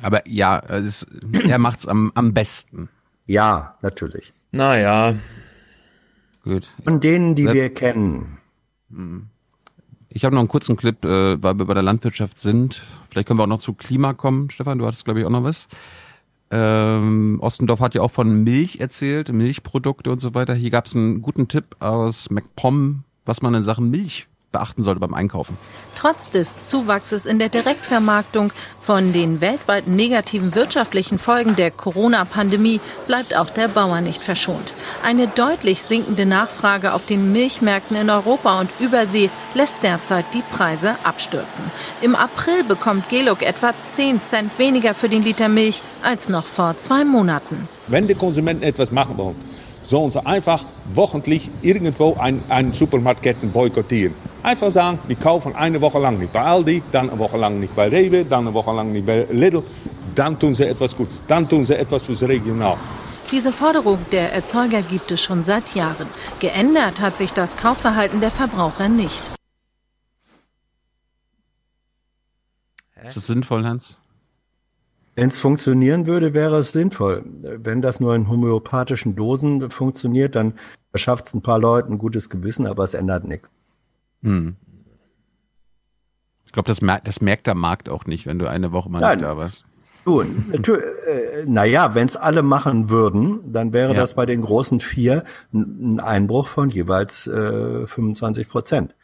Aber 0.00 0.26
ja, 0.28 0.60
es, 0.60 1.06
er 1.46 1.58
macht's 1.58 1.86
am, 1.86 2.12
am 2.14 2.32
besten. 2.34 2.88
Ja, 3.26 3.76
natürlich. 3.82 4.32
Naja. 4.52 5.14
Gut. 6.44 6.70
Von 6.84 7.00
denen, 7.00 7.34
die 7.34 7.44
Ja. 7.44 7.54
wir 7.54 7.70
kennen. 7.72 8.38
Ich 10.10 10.24
habe 10.24 10.34
noch 10.34 10.40
einen 10.40 10.48
kurzen 10.48 10.76
Clip, 10.76 11.04
äh, 11.04 11.42
weil 11.42 11.58
wir 11.58 11.64
bei 11.64 11.74
der 11.74 11.82
Landwirtschaft 11.82 12.38
sind. 12.38 12.82
Vielleicht 13.10 13.26
können 13.26 13.38
wir 13.38 13.44
auch 13.44 13.48
noch 13.48 13.60
zu 13.60 13.72
Klima 13.72 14.12
kommen. 14.12 14.50
Stefan, 14.50 14.78
du 14.78 14.86
hattest, 14.86 15.04
glaube 15.04 15.20
ich, 15.20 15.26
auch 15.26 15.30
noch 15.30 15.42
was. 15.42 15.68
Ähm, 16.50 17.38
Ostendorf 17.40 17.80
hat 17.80 17.94
ja 17.94 18.02
auch 18.02 18.10
von 18.10 18.44
Milch 18.44 18.78
erzählt, 18.78 19.32
Milchprodukte 19.32 20.12
und 20.12 20.20
so 20.20 20.34
weiter. 20.34 20.54
Hier 20.54 20.70
gab 20.70 20.86
es 20.86 20.94
einen 20.94 21.22
guten 21.22 21.48
Tipp 21.48 21.76
aus 21.80 22.30
MacPom, 22.30 23.02
was 23.24 23.42
man 23.42 23.54
in 23.54 23.62
Sachen 23.62 23.90
Milch 23.90 24.28
beachten 24.54 24.82
sollte 24.82 25.00
beim 25.00 25.12
Einkaufen. 25.12 25.58
Trotz 25.96 26.30
des 26.30 26.68
Zuwachses 26.68 27.26
in 27.26 27.38
der 27.38 27.50
Direktvermarktung 27.50 28.52
von 28.80 29.12
den 29.12 29.40
weltweiten 29.40 29.96
negativen 29.96 30.54
wirtschaftlichen 30.54 31.18
Folgen 31.18 31.56
der 31.56 31.70
Corona-Pandemie 31.70 32.80
bleibt 33.06 33.36
auch 33.36 33.50
der 33.50 33.68
Bauer 33.68 34.00
nicht 34.00 34.22
verschont. 34.22 34.72
Eine 35.02 35.26
deutlich 35.26 35.82
sinkende 35.82 36.24
Nachfrage 36.24 36.94
auf 36.94 37.04
den 37.04 37.32
Milchmärkten 37.32 37.96
in 37.96 38.10
Europa 38.10 38.60
und 38.60 38.70
Übersee 38.80 39.30
lässt 39.54 39.78
derzeit 39.82 40.26
die 40.32 40.42
Preise 40.56 40.96
abstürzen. 41.02 41.64
Im 42.00 42.14
April 42.14 42.62
bekommt 42.64 43.08
Geluk 43.08 43.42
etwa 43.42 43.72
10 43.78 44.20
Cent 44.20 44.58
weniger 44.58 44.94
für 44.94 45.08
den 45.08 45.24
Liter 45.24 45.48
Milch 45.48 45.82
als 46.02 46.28
noch 46.28 46.46
vor 46.46 46.78
zwei 46.78 47.04
Monaten. 47.04 47.68
Wenn 47.88 48.06
die 48.06 48.14
Konsumenten 48.14 48.62
etwas 48.62 48.92
machen 48.92 49.16
wollen, 49.18 49.36
sollen 49.82 50.10
sie 50.10 50.24
einfach 50.24 50.64
wochentlich 50.92 51.50
irgendwo 51.62 52.16
ein, 52.18 52.42
einen 52.48 52.72
Supermarktketten 52.72 53.50
boykottieren. 53.50 54.14
Einfach 54.44 54.70
sagen, 54.70 54.98
wir 55.06 55.16
kaufen 55.16 55.56
eine 55.56 55.80
Woche 55.80 55.98
lang 55.98 56.18
nicht 56.18 56.30
bei 56.30 56.42
Aldi, 56.42 56.82
dann 56.92 57.08
eine 57.08 57.18
Woche 57.18 57.38
lang 57.38 57.60
nicht 57.60 57.74
bei 57.74 57.88
Rewe, 57.88 58.26
dann 58.26 58.40
eine 58.40 58.52
Woche 58.52 58.74
lang 58.74 58.92
nicht 58.92 59.06
bei 59.06 59.26
Lidl. 59.30 59.62
Dann 60.14 60.38
tun 60.38 60.52
sie 60.52 60.66
etwas 60.66 60.94
Gutes, 60.94 61.22
dann 61.26 61.48
tun 61.48 61.64
sie 61.64 61.74
etwas 61.78 62.02
fürs 62.02 62.22
Regional. 62.22 62.76
Diese 63.32 63.52
Forderung 63.52 63.98
der 64.12 64.34
Erzeuger 64.34 64.82
gibt 64.82 65.10
es 65.10 65.22
schon 65.22 65.42
seit 65.44 65.74
Jahren. 65.74 66.08
Geändert 66.40 67.00
hat 67.00 67.16
sich 67.16 67.32
das 67.32 67.56
Kaufverhalten 67.56 68.20
der 68.20 68.30
Verbraucher 68.30 68.90
nicht. 68.90 69.24
Ist 73.02 73.16
das 73.16 73.26
sinnvoll, 73.26 73.64
Hans? 73.64 73.96
Wenn 75.16 75.28
es 75.28 75.38
funktionieren 75.38 76.06
würde, 76.06 76.34
wäre 76.34 76.58
es 76.58 76.72
sinnvoll. 76.72 77.24
Wenn 77.24 77.80
das 77.80 77.98
nur 77.98 78.14
in 78.14 78.28
homöopathischen 78.28 79.16
Dosen 79.16 79.70
funktioniert, 79.70 80.34
dann 80.34 80.52
verschafft 80.90 81.28
es 81.28 81.34
ein 81.34 81.40
paar 81.40 81.58
Leuten 81.58 81.94
ein 81.94 81.98
gutes 81.98 82.28
Gewissen, 82.28 82.66
aber 82.66 82.84
es 82.84 82.92
ändert 82.92 83.24
nichts. 83.24 83.48
Hm. 84.24 84.56
Ich 86.46 86.52
glaube, 86.52 86.68
das, 86.68 86.80
mer 86.82 87.00
das 87.04 87.20
merkt 87.20 87.46
der 87.46 87.54
Markt 87.54 87.88
auch 87.88 88.04
nicht, 88.06 88.26
wenn 88.26 88.38
du 88.38 88.46
eine 88.48 88.72
Woche 88.72 88.88
mal 88.90 89.00
Nein. 89.00 89.18
nicht 89.18 89.24
da 89.24 89.36
warst. 89.36 89.64
Du, 90.04 90.20
äh, 90.20 91.44
naja, 91.46 91.94
wenn 91.94 92.06
es 92.06 92.16
alle 92.16 92.42
machen 92.42 92.90
würden, 92.90 93.52
dann 93.52 93.72
wäre 93.72 93.94
Ja. 93.94 94.00
das 94.00 94.14
bei 94.14 94.26
den 94.26 94.42
großen 94.42 94.78
vier 94.80 95.24
ein 95.52 95.94
ein 95.96 96.00
Einbruch 96.00 96.46
von 96.48 96.68
jeweils 96.68 97.26
äh, 97.26 97.86
25 97.86 98.48
Prozent. 98.48 98.94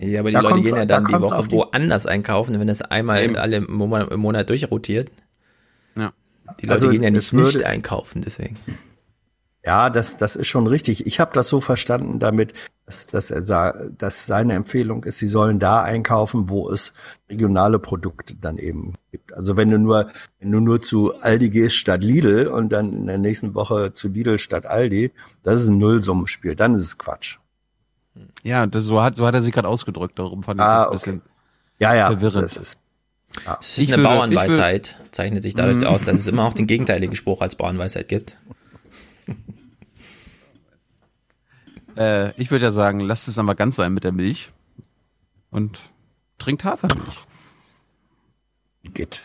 Ja, 0.00 0.20
aber 0.20 0.28
die 0.30 0.34
Da 0.34 0.40
Leute 0.40 0.60
gehen 0.62 0.76
ja 0.76 0.84
da 0.84 0.96
dann 0.96 1.06
die 1.06 1.12
kommt's 1.14 1.30
Woche 1.30 1.48
die- 1.48 1.56
woanders 1.56 2.06
einkaufen, 2.06 2.58
wenn 2.60 2.68
das 2.68 2.82
einmal 2.82 3.22
Eben. 3.24 3.36
alle 3.36 3.56
im 3.56 3.72
Monat, 3.72 4.10
im 4.10 4.20
Monat 4.20 4.48
durchrotiert. 4.50 5.10
Ja. 5.96 6.12
Die 6.60 6.66
Leute 6.66 6.74
Also, 6.74 6.90
gehen 6.90 7.02
ja 7.02 7.08
es 7.08 7.14
nicht 7.14 7.32
würde- 7.32 7.44
nicht 7.58 7.64
einkaufen, 7.64 8.22
deswegen. 8.22 8.56
Ja, 9.66 9.88
das, 9.88 10.18
das 10.18 10.36
ist 10.36 10.46
schon 10.48 10.66
richtig. 10.66 11.06
Ich 11.06 11.20
habe 11.20 11.32
das 11.32 11.48
so 11.48 11.60
verstanden 11.62 12.18
damit, 12.18 12.52
dass, 12.84 13.06
dass, 13.06 13.30
er 13.30 13.40
sa 13.42 13.72
dass 13.96 14.26
seine 14.26 14.52
Empfehlung 14.52 15.04
ist, 15.04 15.16
sie 15.18 15.28
sollen 15.28 15.58
da 15.58 15.82
einkaufen, 15.82 16.50
wo 16.50 16.68
es 16.70 16.92
regionale 17.30 17.78
Produkte 17.78 18.34
dann 18.34 18.58
eben 18.58 18.94
gibt. 19.10 19.32
Also 19.32 19.56
wenn 19.56 19.70
du 19.70 19.78
nur, 19.78 20.08
wenn 20.38 20.52
du 20.52 20.60
nur 20.60 20.82
zu 20.82 21.14
Aldi 21.20 21.48
gehst 21.48 21.76
statt 21.76 22.04
Lidl 22.04 22.46
und 22.48 22.74
dann 22.74 22.92
in 22.92 23.06
der 23.06 23.16
nächsten 23.16 23.54
Woche 23.54 23.94
zu 23.94 24.08
Lidl 24.08 24.38
statt 24.38 24.66
Aldi, 24.66 25.12
das 25.42 25.62
ist 25.62 25.70
ein 25.70 25.78
Nullsummenspiel. 25.78 26.54
Dann 26.56 26.74
ist 26.74 26.82
es 26.82 26.98
Quatsch. 26.98 27.38
Ja, 28.42 28.66
das, 28.66 28.84
so, 28.84 29.02
hat, 29.02 29.16
so 29.16 29.26
hat 29.26 29.34
er 29.34 29.40
sich 29.42 29.52
gerade 29.54 29.68
ausgedrückt. 29.68 30.18
Darum 30.18 30.42
fand 30.42 30.60
ich 30.60 30.64
Ah, 30.66 30.84
das 30.84 30.90
ein 30.92 30.98
bisschen 30.98 31.22
Ja, 31.80 31.94
ja, 31.94 32.06
verwirrend. 32.08 32.42
das 32.44 32.56
ist. 32.58 32.78
Ja. 33.46 33.56
Es 33.60 33.70
ist 33.70 33.78
Ich 33.78 33.88
eine 33.94 34.02
würde- 34.02 34.14
Bauernweisheit, 34.14 34.96
zeichnet 35.10 35.42
sich 35.42 35.54
dadurch 35.54 35.78
Mm. 35.78 35.84
aus, 35.86 36.02
dass 36.02 36.18
es 36.18 36.26
immer 36.26 36.44
auch 36.44 36.52
den 36.52 36.66
gegenteiligen 36.66 37.16
Spruch 37.16 37.40
als 37.40 37.56
Bauernweisheit 37.56 38.08
gibt. 38.08 38.36
Äh, 41.96 42.32
ich 42.40 42.50
würde 42.50 42.64
ja 42.64 42.70
sagen, 42.72 42.98
lasst 42.98 43.28
es 43.28 43.38
aber 43.38 43.54
ganz 43.54 43.76
sein 43.76 43.94
mit 43.94 44.02
der 44.02 44.10
Milch 44.10 44.50
und 45.50 45.80
trinkt 46.38 46.64
Hafermilch. 46.64 47.18
Geht. 48.82 49.22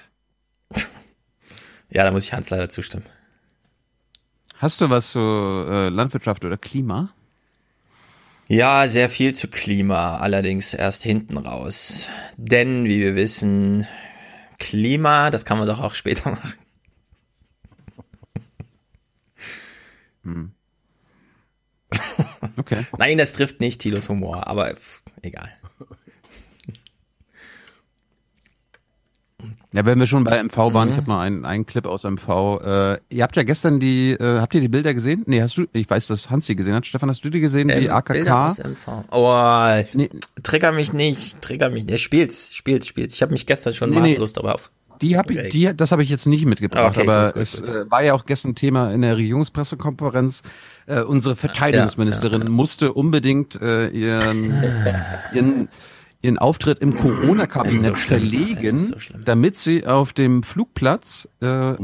Ja, 1.89 2.03
da 2.03 2.11
muss 2.11 2.25
ich 2.25 2.33
Hans 2.33 2.51
leider 2.51 2.69
zustimmen. 2.69 3.05
Hast 4.57 4.81
du 4.81 4.89
was 4.89 5.11
zu 5.13 5.19
äh, 5.19 5.89
Landwirtschaft 5.89 6.45
oder 6.45 6.57
Klima? 6.57 7.13
Ja, 8.47 8.87
sehr 8.87 9.09
viel 9.09 9.33
zu 9.33 9.47
Klima, 9.47 10.17
allerdings 10.17 10.73
erst 10.73 11.03
hinten 11.03 11.37
raus. 11.37 12.09
Denn, 12.35 12.85
wie 12.85 12.99
wir 12.99 13.15
wissen, 13.15 13.87
Klima, 14.57 15.29
das 15.29 15.45
kann 15.45 15.57
man 15.57 15.67
doch 15.67 15.79
auch 15.79 15.95
später 15.95 16.31
machen. 16.31 16.53
Hm. 20.33 20.51
Okay. 22.57 22.85
Nein, 22.97 23.17
das 23.17 23.33
trifft 23.33 23.59
nicht 23.59 23.81
Tilos 23.81 24.07
Humor, 24.09 24.47
aber 24.47 24.73
pff, 24.75 25.01
egal. 25.21 25.49
Ja, 29.71 29.85
wenn 29.85 29.99
wir 29.99 30.07
schon 30.07 30.23
bei 30.23 30.41
MV 30.43 30.57
waren, 30.73 30.87
Mhm. 30.87 30.91
ich 30.93 30.97
habe 30.97 31.09
noch 31.11 31.19
einen, 31.19 31.45
einen 31.45 31.65
Clip 31.67 31.85
aus 31.85 32.03
MV. 32.03 32.59
Äh, 32.63 32.97
ihr 33.09 33.21
habt 33.23 33.35
ja 33.35 33.43
gestern 33.43 33.79
die, 33.79 34.11
äh, 34.13 34.39
habt 34.39 34.55
ihr 34.55 34.61
die 34.61 34.67
Bilder 34.67 34.95
gesehen? 34.95 35.23
Nee, 35.27 35.43
hast 35.43 35.57
du, 35.57 35.67
ich 35.73 35.87
weiß, 35.87 36.07
dass 36.07 36.31
Hans 36.31 36.47
die 36.47 36.55
gesehen 36.55 36.73
hat. 36.73 36.87
Stefan, 36.87 37.07
hast 37.07 37.23
du 37.23 37.29
die 37.29 37.39
gesehen? 37.39 37.67
die 37.67 37.75
Ähm, 37.75 37.79
Bilder 37.81 37.95
AKK? 37.97 38.47
aus 38.47 38.57
MV. 38.57 39.03
Oh, 39.11 40.09
trigger 40.41 40.71
mich 40.71 40.91
nicht, 40.93 41.39
trigger 41.41 41.69
mich 41.69 41.85
nicht. 41.85 42.01
Spielt's, 42.01 42.51
spielt, 42.53 42.83
spielt. 42.85 43.13
Ich 43.13 43.21
habe 43.21 43.31
mich 43.31 43.45
gestern 43.45 43.73
schon 43.75 43.91
Nee, 43.91 43.99
nee. 43.99 44.09
maßlos 44.13 44.33
darauf. 44.33 44.71
Die 45.01 45.17
habe 45.17 45.33
ich, 45.33 45.49
die, 45.49 45.75
das 45.75 45.91
habe 45.91 46.03
ich 46.03 46.09
jetzt 46.09 46.27
nicht 46.27 46.45
mitgebracht, 46.45 46.97
Okay, 46.97 47.07
aber 47.07 47.27
gut, 47.27 47.33
gut, 47.35 47.41
es 47.43 47.61
gut. 47.61 47.69
Äh, 47.69 47.91
war 47.91 48.03
ja 48.03 48.13
auch 48.13 48.25
gestern 48.25 48.55
Thema 48.55 48.91
in 48.91 49.01
der 49.01 49.17
Regierungspressekonferenz. 49.17 50.43
Äh, 50.87 51.01
unsere 51.01 51.35
Verteidigungsministerin 51.35 52.51
musste 52.51 52.93
unbedingt 52.93 53.61
äh, 53.61 53.87
ihren, 53.89 54.53
ihren, 55.33 55.69
ihren 56.21 56.37
Auftritt 56.37 56.79
im 56.79 56.95
Corona-Kabinett 56.97 57.83
so 57.83 57.95
verlegen, 57.95 58.77
so 58.77 58.95
damit 59.23 59.57
sie 59.57 59.85
auf 59.85 60.13
dem 60.13 60.43
Flugplatz 60.43 61.27
äh, 61.41 61.75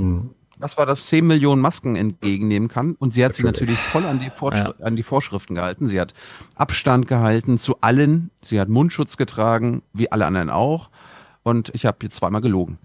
was 0.57 0.77
war 0.77 0.85
das, 0.85 1.07
10 1.07 1.27
Millionen 1.27 1.61
Masken 1.61 1.95
entgegennehmen 1.95 2.69
kann. 2.69 2.95
Und 2.95 3.13
sie 3.13 3.25
hat 3.25 3.35
sich 3.35 3.45
natürlich 3.45 3.77
voll 3.77 4.05
an 4.05 4.19
die, 4.19 4.29
Vorschri 4.29 4.71
an 4.81 4.95
die 4.95 5.03
Vorschriften 5.03 5.55
gehalten. 5.55 5.87
Sie 5.87 5.99
hat 5.99 6.13
Abstand 6.55 7.07
gehalten 7.07 7.57
zu 7.57 7.81
allen. 7.81 8.31
Sie 8.41 8.59
hat 8.59 8.69
Mundschutz 8.69 9.17
getragen, 9.17 9.83
wie 9.93 10.11
alle 10.11 10.25
anderen 10.25 10.49
auch. 10.49 10.89
Und 11.43 11.71
ich 11.75 11.85
habe 11.85 11.97
jetzt 12.03 12.15
zweimal 12.15 12.41
gelogen. 12.41 12.79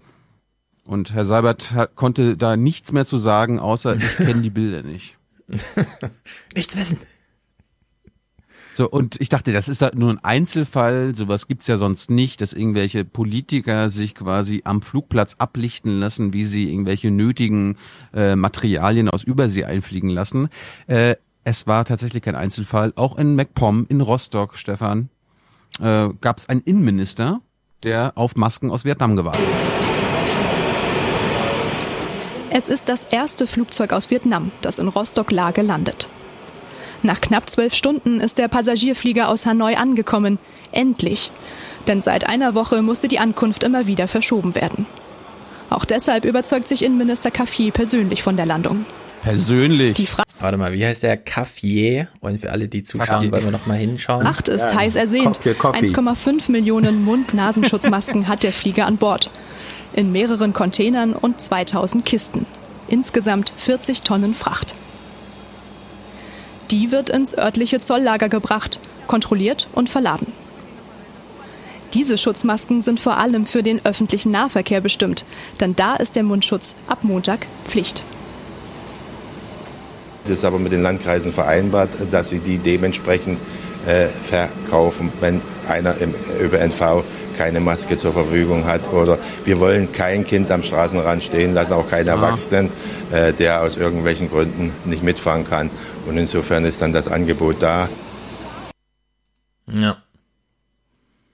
Und 0.91 1.13
Herr 1.13 1.25
Seibert 1.25 1.71
hat, 1.71 1.95
konnte 1.95 2.35
da 2.35 2.57
nichts 2.57 2.91
mehr 2.91 3.05
zu 3.05 3.17
sagen, 3.17 3.59
außer 3.59 3.95
ich 3.95 4.17
kenne 4.17 4.41
die 4.41 4.49
Bilder 4.49 4.83
nicht. 4.83 5.15
Nichts 6.53 6.75
wissen. 6.75 6.99
So, 8.73 8.89
und 8.89 9.19
ich 9.21 9.29
dachte, 9.29 9.53
das 9.53 9.69
ist 9.69 9.81
halt 9.81 9.95
nur 9.95 10.09
ein 10.09 10.21
Einzelfall, 10.21 11.15
sowas 11.15 11.47
gibt's 11.47 11.67
ja 11.67 11.77
sonst 11.77 12.09
nicht, 12.09 12.41
dass 12.41 12.51
irgendwelche 12.51 13.05
Politiker 13.05 13.89
sich 13.89 14.15
quasi 14.15 14.63
am 14.65 14.81
Flugplatz 14.81 15.35
ablichten 15.37 16.01
lassen, 16.01 16.33
wie 16.33 16.43
sie 16.43 16.69
irgendwelche 16.69 17.09
nötigen 17.09 17.77
äh, 18.13 18.35
Materialien 18.35 19.09
aus 19.09 19.23
Übersee 19.23 19.63
einfliegen 19.63 20.09
lassen. 20.09 20.49
Äh, 20.87 21.15
es 21.45 21.67
war 21.67 21.85
tatsächlich 21.85 22.23
kein 22.23 22.35
Einzelfall. 22.35 22.91
Auch 22.97 23.17
in 23.17 23.35
MacPom 23.35 23.85
in 23.87 24.01
Rostock, 24.01 24.57
Stefan, 24.57 25.07
äh, 25.79 26.09
gab's 26.19 26.49
einen 26.49 26.61
Innenminister, 26.61 27.39
der 27.83 28.17
auf 28.17 28.35
Masken 28.35 28.71
aus 28.71 28.83
Vietnam 28.83 29.15
gewartet 29.15 29.45
hat. 29.45 29.90
Es 32.53 32.67
ist 32.67 32.89
das 32.89 33.05
erste 33.05 33.47
Flugzeug 33.47 33.93
aus 33.93 34.11
Vietnam, 34.11 34.51
das 34.61 34.77
in 34.77 34.89
Rostock-Lage 34.89 35.61
landet. 35.61 36.09
Nach 37.01 37.21
knapp 37.21 37.49
zwölf 37.49 37.73
Stunden 37.73 38.19
ist 38.19 38.39
der 38.39 38.49
Passagierflieger 38.49 39.29
aus 39.29 39.45
Hanoi 39.45 39.75
angekommen. 39.75 40.37
Endlich. 40.73 41.31
Denn 41.87 42.01
seit 42.01 42.27
einer 42.27 42.53
Woche 42.53 42.81
musste 42.81 43.07
die 43.07 43.19
Ankunft 43.19 43.63
immer 43.63 43.87
wieder 43.87 44.09
verschoben 44.09 44.53
werden. 44.53 44.85
Auch 45.69 45.85
deshalb 45.85 46.25
überzeugt 46.25 46.67
sich 46.67 46.83
Innenminister 46.83 47.31
Caffier 47.31 47.71
persönlich 47.71 48.21
von 48.21 48.35
der 48.35 48.45
Landung. 48.45 48.85
Persönlich. 49.23 49.93
Die 49.93 50.07
Fra 50.07 50.23
Warte 50.41 50.57
mal, 50.57 50.73
wie 50.73 50.85
heißt 50.85 51.03
der? 51.03 51.15
Caffier? 51.15 52.09
Und 52.19 52.41
für 52.41 52.51
alle, 52.51 52.67
die 52.67 52.83
zuschauen, 52.83 53.31
wollen 53.31 53.45
wir 53.45 53.51
noch 53.51 53.67
mal 53.67 53.77
hinschauen. 53.77 54.23
Macht 54.23 54.49
ist 54.49 54.75
heiß 54.75 54.95
ersehnt. 54.95 55.39
1,5 55.39 56.51
Millionen 56.51 57.05
Mund-Nasenschutzmasken 57.05 58.27
hat 58.27 58.43
der 58.43 58.51
Flieger 58.51 58.87
an 58.87 58.97
Bord. 58.97 59.29
In 59.93 60.11
mehreren 60.11 60.53
Containern 60.53 61.13
und 61.13 61.41
2000 61.41 62.05
Kisten. 62.05 62.45
Insgesamt 62.87 63.53
40 63.57 64.01
Tonnen 64.03 64.33
Fracht. 64.33 64.73
Die 66.71 66.91
wird 66.91 67.09
ins 67.09 67.37
örtliche 67.37 67.79
Zolllager 67.79 68.29
gebracht, 68.29 68.79
kontrolliert 69.07 69.67
und 69.73 69.89
verladen. 69.89 70.31
Diese 71.93 72.17
Schutzmasken 72.17 72.81
sind 72.81 73.01
vor 73.01 73.17
allem 73.17 73.45
für 73.45 73.63
den 73.63 73.85
öffentlichen 73.85 74.31
Nahverkehr 74.31 74.79
bestimmt, 74.79 75.25
denn 75.59 75.75
da 75.75 75.95
ist 75.97 76.15
der 76.15 76.23
Mundschutz 76.23 76.75
ab 76.87 76.99
Montag 77.01 77.47
Pflicht. 77.67 78.03
Das 80.23 80.37
ist 80.37 80.45
aber 80.45 80.59
mit 80.59 80.71
den 80.71 80.81
Landkreisen 80.81 81.33
vereinbart, 81.33 81.89
dass 82.11 82.29
sie 82.29 82.39
die 82.39 82.59
dementsprechend 82.59 83.39
äh, 83.85 84.07
verkaufen, 84.07 85.11
wenn 85.19 85.41
einer 85.67 85.97
im 85.97 86.13
ÖPNV 86.39 87.03
keine 87.41 87.59
Maske 87.59 87.97
zur 87.97 88.13
Verfügung 88.13 88.65
hat. 88.65 88.81
Oder 88.93 89.17
wir 89.45 89.59
wollen 89.59 89.91
kein 89.91 90.23
Kind 90.23 90.51
am 90.51 90.61
Straßenrand 90.61 91.23
stehen 91.23 91.55
lassen, 91.55 91.73
auch 91.73 91.89
keinen 91.89 92.07
Erwachsenen, 92.07 92.69
äh, 93.11 93.33
der 93.33 93.61
aus 93.63 93.77
irgendwelchen 93.77 94.29
Gründen 94.29 94.71
nicht 94.85 95.01
mitfahren 95.01 95.43
kann. 95.43 95.71
Und 96.07 96.17
insofern 96.19 96.65
ist 96.65 96.81
dann 96.83 96.93
das 96.93 97.07
Angebot 97.07 97.55
da. 97.59 97.89
Ja. 99.67 99.97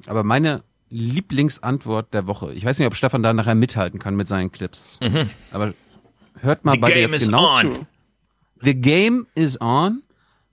Aber 0.06 0.24
meine 0.24 0.64
Lieblingsantwort 0.90 2.14
der 2.14 2.26
Woche, 2.28 2.54
ich 2.54 2.64
weiß 2.64 2.78
nicht, 2.80 2.88
ob 2.88 2.96
Stefan 2.96 3.22
da 3.22 3.34
nachher 3.34 3.56
mithalten 3.56 4.00
kann 4.00 4.16
mit 4.16 4.30
seinen 4.30 4.52
Clips, 4.54 4.98
Mhm. 5.02 5.30
aber 5.52 5.74
hört 6.40 6.64
mal 6.64 6.74
The 6.76 6.80
beide 6.80 6.94
game 6.94 7.12
jetzt 7.12 7.22
is 7.22 7.26
genau 7.28 7.50
on. 7.60 7.76
zu. 7.76 7.86
The 8.62 8.76
game 8.76 9.28
is 9.36 9.60
on. 9.60 10.04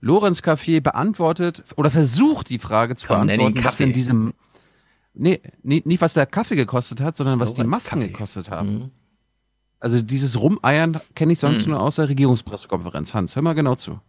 Lorenz 0.00 0.42
Caffier 0.42 0.80
beantwortet 0.82 1.62
oder 1.76 1.90
versucht 1.90 2.50
die 2.50 2.59
Frage 2.59 2.96
zu 2.96 3.07
Komm, 3.07 3.26
nenn 3.26 3.40
ihn 3.40 3.55
beantworten, 3.55 3.64
was 3.66 3.76
denn 3.78 3.92
Kaffee. 3.92 4.34
Nee, 5.14 5.40
nee, 5.62 5.82
nicht 5.84 6.00
was 6.00 6.14
der 6.14 6.26
Kaffee 6.26 6.56
gekostet 6.56 7.00
hat, 7.00 7.16
sondern 7.16 7.38
was 7.40 7.54
die 7.54 7.60
Lorenz 7.62 7.70
Masken 7.76 8.00
Kaffee. 8.00 8.08
gekostet 8.12 8.50
haben. 8.50 8.72
Mhm. 8.74 8.90
Also 9.80 10.00
dieses 10.02 10.38
Rumeiern 10.40 11.00
kenne 11.14 11.32
ich 11.34 11.38
sonst 11.40 11.66
Mhm. 11.66 11.72
nur 11.72 11.80
aus 11.80 11.96
der 11.96 12.08
Regierungspressekonferenz. 12.08 13.12
Hans, 13.14 13.34
hör 13.36 13.42
mal 13.42 13.52
genau 13.54 13.74
zu. 13.74 14.00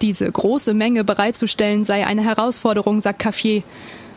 Diese 0.00 0.30
große 0.30 0.74
Menge 0.74 1.04
bereitzustellen 1.04 1.84
sei 1.84 2.06
eine 2.06 2.22
Herausforderung, 2.24 3.00
sagt 3.00 3.20
Caffier. 3.20 3.62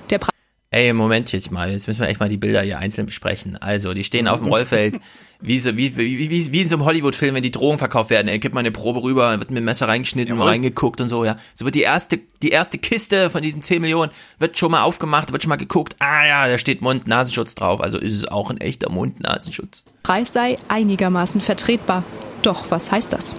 Der 0.10 0.18
Preis 0.20 0.32
Ey, 0.76 0.92
Moment 0.92 1.32
jetzt 1.32 1.54
mal, 1.54 1.72
jetzt 1.72 1.88
müssen 1.88 2.02
wir 2.02 2.10
echt 2.10 2.20
mal 2.20 2.28
die 2.28 2.36
Bilder 2.36 2.62
hier 2.62 2.78
einzeln 2.80 3.06
besprechen. 3.06 3.56
Also, 3.56 3.94
die 3.94 4.04
stehen 4.04 4.28
auf 4.28 4.42
dem 4.42 4.50
Rollfeld, 4.50 5.00
wie, 5.40 5.58
so, 5.62 5.78
wie, 5.78 5.96
wie, 5.96 6.30
wie, 6.30 6.52
wie 6.52 6.62
in 6.62 6.68
so 6.68 6.76
einem 6.76 6.84
Hollywood-Film, 6.84 7.34
wenn 7.34 7.44
die 7.44 7.52
Drogen 7.52 7.78
verkauft 7.78 8.10
werden. 8.10 8.28
Ey, 8.28 8.40
gib 8.40 8.54
mal 8.54 8.60
eine 8.60 8.74
Probe 8.74 9.02
rüber, 9.02 9.40
wird 9.40 9.52
mit 9.52 9.58
dem 9.58 9.64
Messer 9.64 9.88
reingeschnitten 9.88 10.38
und 10.38 10.46
reingeguckt 10.46 11.00
und 11.00 11.08
so, 11.08 11.24
ja. 11.24 11.38
So 11.54 11.64
wird 11.64 11.76
die 11.76 11.84
erste, 11.84 12.20
die 12.42 12.50
erste 12.50 12.78
Kiste 12.78 13.30
von 13.30 13.42
diesen 13.42 13.62
10 13.62 13.82
Millionen, 13.82 14.12
wird 14.38 14.58
schon 14.58 14.70
mal 14.70 14.82
aufgemacht, 14.82 15.32
wird 15.32 15.44
schon 15.44 15.50
mal 15.50 15.56
geguckt, 15.56 15.96
ah 16.00 16.26
ja, 16.28 16.46
da 16.50 16.58
steht 16.58 16.82
Mund-Nasenschutz 16.82 17.56
drauf, 17.56 17.80
also 17.80 17.98
ist 17.98 18.12
es 18.12 18.28
auch 18.28 18.50
ein 18.50 18.58
echter 18.58 18.92
Mund-Nasenschutz. 18.92 19.86
Preis 20.04 20.34
sei 20.34 20.58
einigermaßen 20.68 21.40
vertretbar. 21.40 22.04
Doch 22.42 22.70
was 22.70 22.92
heißt 22.92 23.14
das? 23.14 23.32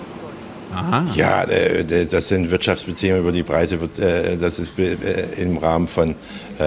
Ja, 1.14 1.44
äh, 1.44 1.84
d- 1.84 2.04
das 2.04 2.28
sind 2.28 2.50
Wirtschaftsbeziehungen 2.50 3.20
über 3.22 3.32
die 3.32 3.42
Preise. 3.42 3.80
Wird, 3.80 3.98
äh, 3.98 4.36
das 4.36 4.58
ist 4.58 4.78
äh, 4.78 4.96
im 5.40 5.58
Rahmen 5.58 5.88
von 5.88 6.14
äh, 6.60 6.62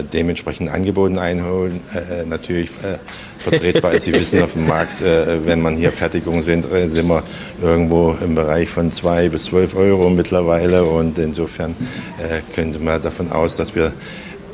äh, 0.00 0.04
dementsprechenden 0.12 0.72
Angeboten 0.74 1.18
einholen 1.18 1.80
äh, 1.94 2.24
natürlich 2.26 2.70
äh, 2.82 2.98
vertretbar 3.38 3.92
ist. 3.92 4.04
Sie 4.04 4.14
wissen, 4.20 4.42
auf 4.42 4.52
dem 4.52 4.66
Markt, 4.66 5.00
äh, 5.02 5.46
wenn 5.46 5.60
man 5.62 5.76
hier 5.76 5.92
Fertigung 5.92 6.42
sind, 6.42 6.70
äh, 6.70 6.88
sind 6.88 7.08
wir 7.08 7.22
irgendwo 7.62 8.16
im 8.22 8.34
Bereich 8.34 8.68
von 8.68 8.90
zwei 8.90 9.28
bis 9.28 9.44
zwölf 9.46 9.74
Euro 9.76 10.10
mittlerweile. 10.10 10.84
Und 10.84 11.18
insofern 11.18 11.72
äh, 12.18 12.40
können 12.54 12.72
Sie 12.72 12.78
mal 12.78 13.00
davon 13.00 13.30
aus, 13.32 13.56
dass 13.56 13.74
wir 13.74 13.92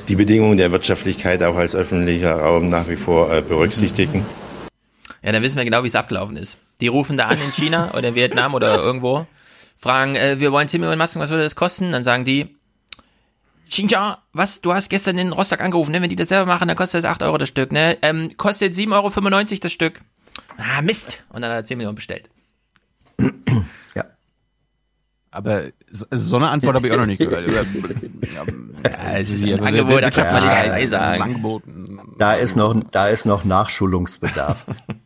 die 0.08 0.16
Bedingungen 0.16 0.56
der 0.56 0.72
Wirtschaftlichkeit 0.72 1.42
auch 1.42 1.56
als 1.56 1.74
öffentlicher 1.76 2.34
Raum 2.34 2.66
nach 2.66 2.88
wie 2.88 2.96
vor 2.96 3.32
äh, 3.32 3.42
berücksichtigen. 3.42 4.24
Ja, 5.22 5.32
dann 5.32 5.42
wissen 5.42 5.56
wir 5.58 5.64
genau, 5.64 5.82
wie 5.82 5.86
es 5.88 5.94
abgelaufen 5.94 6.36
ist. 6.36 6.56
Die 6.80 6.88
rufen 6.88 7.16
da 7.16 7.26
an 7.26 7.40
in 7.40 7.52
China 7.52 7.94
oder 7.96 8.08
in 8.08 8.14
Vietnam 8.14 8.54
oder 8.54 8.76
irgendwo, 8.76 9.26
fragen, 9.76 10.16
äh, 10.16 10.40
wir 10.40 10.52
wollen 10.52 10.68
10 10.68 10.80
Millionen 10.80 10.98
Masken, 10.98 11.20
was 11.20 11.30
würde 11.30 11.42
das 11.42 11.56
kosten? 11.56 11.92
Dann 11.92 12.02
sagen 12.02 12.24
die, 12.24 12.56
Xinjiang, 13.68 14.16
was, 14.32 14.60
du 14.60 14.74
hast 14.74 14.90
gestern 14.90 15.16
in 15.18 15.32
Rostock 15.32 15.60
angerufen, 15.60 15.92
ne? 15.92 16.02
wenn 16.02 16.10
die 16.10 16.16
das 16.16 16.28
selber 16.28 16.46
machen, 16.46 16.66
dann 16.66 16.76
kostet 16.76 17.04
das 17.04 17.10
8 17.10 17.22
Euro 17.22 17.38
das 17.38 17.48
Stück, 17.48 17.70
ne? 17.70 17.98
Ähm, 18.02 18.36
kostet 18.36 18.74
7,95 18.74 18.92
Euro 18.92 19.60
das 19.62 19.72
Stück. 19.72 20.00
Ah, 20.56 20.82
Mist. 20.82 21.24
Und 21.28 21.42
dann 21.42 21.50
hat 21.52 21.58
er 21.58 21.64
10 21.64 21.78
Millionen 21.78 21.94
bestellt. 21.94 22.28
Aber 25.32 25.62
so 25.90 26.06
so 26.10 26.36
eine 26.36 26.48
Antwort 26.48 26.74
habe 26.74 26.86
ich 26.88 26.92
auch 26.92 26.98
noch 26.98 27.06
nicht 27.06 27.18
gehört. 27.18 27.46
Ja, 28.82 29.18
es 29.18 29.30
ist 29.34 29.44
ein 29.44 29.60
Angebot, 29.60 30.02
da 30.02 30.10
kann 30.10 30.32
man 30.32 30.42
nicht 30.74 30.84
Ja, 30.84 30.88
sagen. 30.88 31.62
Da 32.18 32.32
ist 32.32 32.56
noch, 32.56 32.74
da 32.90 33.08
ist 33.08 33.26
noch 33.26 33.44
Nachschulungsbedarf. 33.44 34.64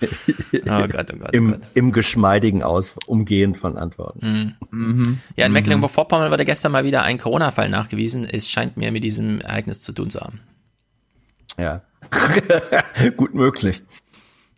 Oh 0.70 0.86
Gott, 0.88 1.10
oh 1.12 1.16
Gott, 1.16 1.30
oh 1.32 1.36
Im, 1.36 1.50
Gott. 1.52 1.60
im 1.74 1.92
geschmeidigen 1.92 2.62
Aus 2.62 2.94
Umgehen 3.06 3.54
von 3.54 3.76
Antworten. 3.76 4.56
Mhm. 4.70 5.18
Ja, 5.36 5.46
in 5.46 5.52
Mecklenburg-Vorpommern 5.52 6.30
wurde 6.30 6.44
gestern 6.44 6.72
mal 6.72 6.84
wieder 6.84 7.02
ein 7.02 7.18
Corona-Fall 7.18 7.68
nachgewiesen. 7.68 8.24
Es 8.24 8.48
scheint 8.48 8.76
mir 8.76 8.92
mit 8.92 9.04
diesem 9.04 9.40
Ereignis 9.40 9.80
zu 9.80 9.92
tun 9.92 10.10
zu 10.10 10.20
haben. 10.20 10.40
Ja. 11.58 11.82
Gut 13.16 13.34
möglich. 13.34 13.82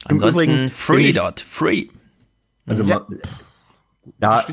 Ansonsten 0.05 0.43
Übrigen 0.51 0.70
free 0.70 1.12
dot, 1.12 1.41
free. 1.41 1.86
Also 2.66 2.84
Ja. 2.84 3.01
ma- 3.01 3.16
da, 4.18 4.47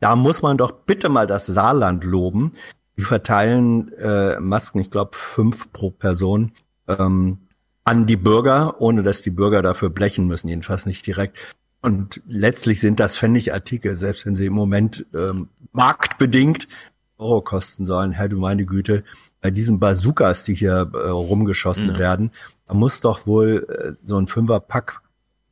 da 0.00 0.16
muss 0.16 0.42
man 0.42 0.56
doch 0.58 0.70
bitte 0.72 1.08
mal 1.08 1.26
das 1.26 1.46
Saarland 1.46 2.04
loben. 2.04 2.52
Die 2.96 3.02
verteilen 3.02 3.92
äh, 3.94 4.38
Masken, 4.40 4.80
ich 4.80 4.90
glaube 4.90 5.10
fünf 5.16 5.72
pro 5.72 5.90
Person 5.90 6.52
ähm, 6.88 7.47
an 7.88 8.04
die 8.04 8.18
Bürger, 8.18 8.82
ohne 8.82 9.02
dass 9.02 9.22
die 9.22 9.30
Bürger 9.30 9.62
dafür 9.62 9.88
blechen 9.88 10.26
müssen, 10.26 10.48
jedenfalls 10.48 10.84
nicht 10.84 11.06
direkt. 11.06 11.38
Und 11.80 12.20
letztlich 12.26 12.80
sind 12.82 13.00
das 13.00 13.16
Pfennigartikel, 13.16 13.94
selbst 13.94 14.26
wenn 14.26 14.34
sie 14.34 14.44
im 14.44 14.52
Moment 14.52 15.06
ähm, 15.14 15.48
marktbedingt 15.72 16.68
Euro 17.16 17.40
kosten 17.40 17.86
sollen. 17.86 18.12
Herr, 18.12 18.28
du 18.28 18.36
meine 18.36 18.66
Güte, 18.66 19.04
bei 19.40 19.50
diesen 19.50 19.78
Bazookas, 19.80 20.44
die 20.44 20.54
hier 20.54 20.90
äh, 20.92 21.08
rumgeschossen 21.08 21.92
Ja. 21.92 21.98
werden, 21.98 22.30
da 22.66 22.74
muss 22.74 23.00
doch 23.00 23.26
wohl 23.26 23.66
äh, 23.70 23.92
so 24.04 24.18
ein 24.18 24.26
Fünferpack 24.26 25.00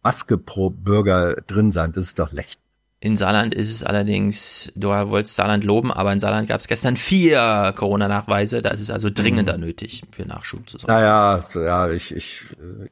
Maske 0.03 0.37
pro 0.37 0.69
Bürger 0.69 1.37
drin 1.47 1.73
sein. 1.73 1.93
Das 1.93 2.05
ist 2.05 2.19
doch 2.19 2.33
lächerlich. 2.33 2.59
In 3.07 3.17
Saarland 3.17 3.55
ist 3.55 3.71
es 3.71 3.85
allerdings, 3.85 4.73
du 4.75 4.89
wolltest 4.89 5.37
Saarland 5.37 5.63
loben, 5.63 5.93
aber 5.93 6.13
in 6.13 6.19
Saarland 6.19 6.49
gab 6.49 6.59
es 6.59 6.67
gestern 6.67 6.97
vier 6.97 7.73
Corona-Nachweise. 7.77 8.63
Da 8.63 8.71
ist 8.71 8.81
es 8.81 8.91
also 8.91 9.11
dringender 9.15 9.59
nötig 9.59 10.03
für 10.11 10.27
Nachschub 10.27 10.69
zu 10.69 10.77
sorgen. 10.77 10.93
Naja, 10.93 11.45
ja, 11.55 11.89
ich, 11.89 12.13
ich 12.13 12.47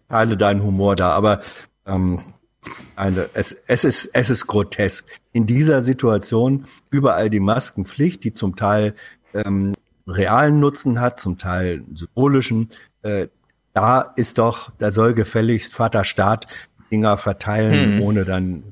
teile 0.08 0.36
deinen 0.36 0.62
Humor 0.62 0.94
da, 0.94 1.10
aber 1.10 1.40
ähm, 1.84 2.20
eine, 2.94 3.28
es, 3.34 3.52
es, 3.66 3.82
ist, 3.82 4.10
es 4.12 4.30
ist 4.30 4.46
grotesk. 4.46 5.04
In 5.32 5.46
dieser 5.46 5.82
Situation 5.82 6.64
überall 6.90 7.28
die 7.28 7.40
Maskenpflicht, 7.40 8.22
die 8.22 8.32
zum 8.32 8.54
Teil 8.54 8.94
ähm, 9.34 9.74
realen 10.06 10.60
Nutzen 10.60 11.00
hat, 11.00 11.18
zum 11.18 11.38
Teil 11.38 11.82
symbolischen. 11.92 12.68
Äh, 13.02 13.26
da 13.72 14.12
ist 14.14 14.38
doch, 14.38 14.70
da 14.78 14.92
soll 14.92 15.12
gefälligst 15.14 15.74
Vater 15.74 16.04
Staat 16.04 16.46
Dinger 16.92 17.18
verteilen, 17.18 17.96
Hm. 17.96 18.02
ohne 18.02 18.24
dann 18.24 18.62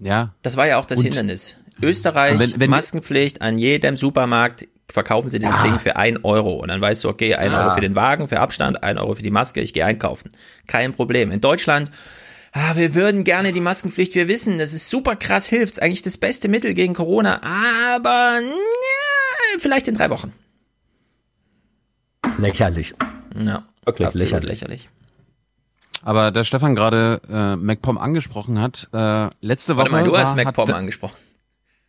Ja. 0.00 0.34
Das 0.42 0.56
war 0.56 0.66
ja 0.66 0.78
auch 0.78 0.84
das 0.86 0.98
Und- 0.98 1.04
Hindernis. 1.06 1.56
Österreich, 1.80 2.38
Wenn- 2.38 2.58
wenn- 2.58 2.70
Maskenpflicht 2.70 3.40
an 3.40 3.56
jedem 3.58 3.96
Supermarkt, 3.96 4.66
verkaufen 4.90 5.28
sie 5.28 5.38
dieses 5.38 5.62
Ding 5.62 5.78
für 5.78 5.94
ein 5.96 6.24
Euro. 6.24 6.54
Und 6.54 6.68
dann 6.68 6.80
weißt 6.80 7.04
du, 7.04 7.08
okay, 7.08 7.34
ein 7.36 7.52
Ja. 7.52 7.66
Euro 7.66 7.74
für 7.76 7.80
den 7.82 7.94
Wagen, 7.94 8.26
für 8.26 8.40
Abstand, 8.40 8.82
ein 8.82 8.98
Euro 8.98 9.14
für 9.14 9.22
die 9.22 9.30
Maske, 9.30 9.60
ich 9.60 9.72
gehe 9.72 9.84
einkaufen. 9.84 10.30
Kein 10.66 10.92
Problem. 10.92 11.30
In 11.30 11.40
Deutschland, 11.40 11.90
ah, 12.52 12.74
wir 12.74 12.94
würden 12.94 13.22
gerne 13.22 13.52
die 13.52 13.60
Maskenpflicht, 13.60 14.14
wir 14.16 14.26
wissen, 14.26 14.58
das 14.58 14.72
ist 14.72 14.88
super 14.90 15.14
krass, 15.14 15.46
hilft, 15.46 15.74
ist 15.74 15.82
eigentlich 15.82 16.02
das 16.02 16.16
beste 16.18 16.48
Mittel 16.48 16.74
gegen 16.74 16.94
Corona, 16.94 17.40
aber 17.42 18.40
ja, 18.40 19.58
vielleicht 19.60 19.86
in 19.88 19.96
drei 19.96 20.10
Wochen. 20.10 20.32
lächerlich. 22.38 22.94
Ja, 23.38 23.62
Wirklich 23.84 24.06
absolut 24.08 24.14
lächerlich. 24.14 24.48
lächerlich. 24.60 24.88
Aber 26.08 26.30
da 26.30 26.42
Stefan 26.42 26.74
gerade 26.74 27.20
äh, 27.30 27.56
MacPom 27.56 27.98
angesprochen 27.98 28.58
hat, 28.62 28.88
äh, 28.94 29.28
letzte 29.42 29.76
Woche. 29.76 29.90
Warte 29.90 29.92
mal, 29.92 30.04
du 30.04 30.16
hast 30.16 30.36
war- 30.38 30.44
MacPom 30.44 30.68
hat, 30.68 30.74
angesprochen. 30.74 31.16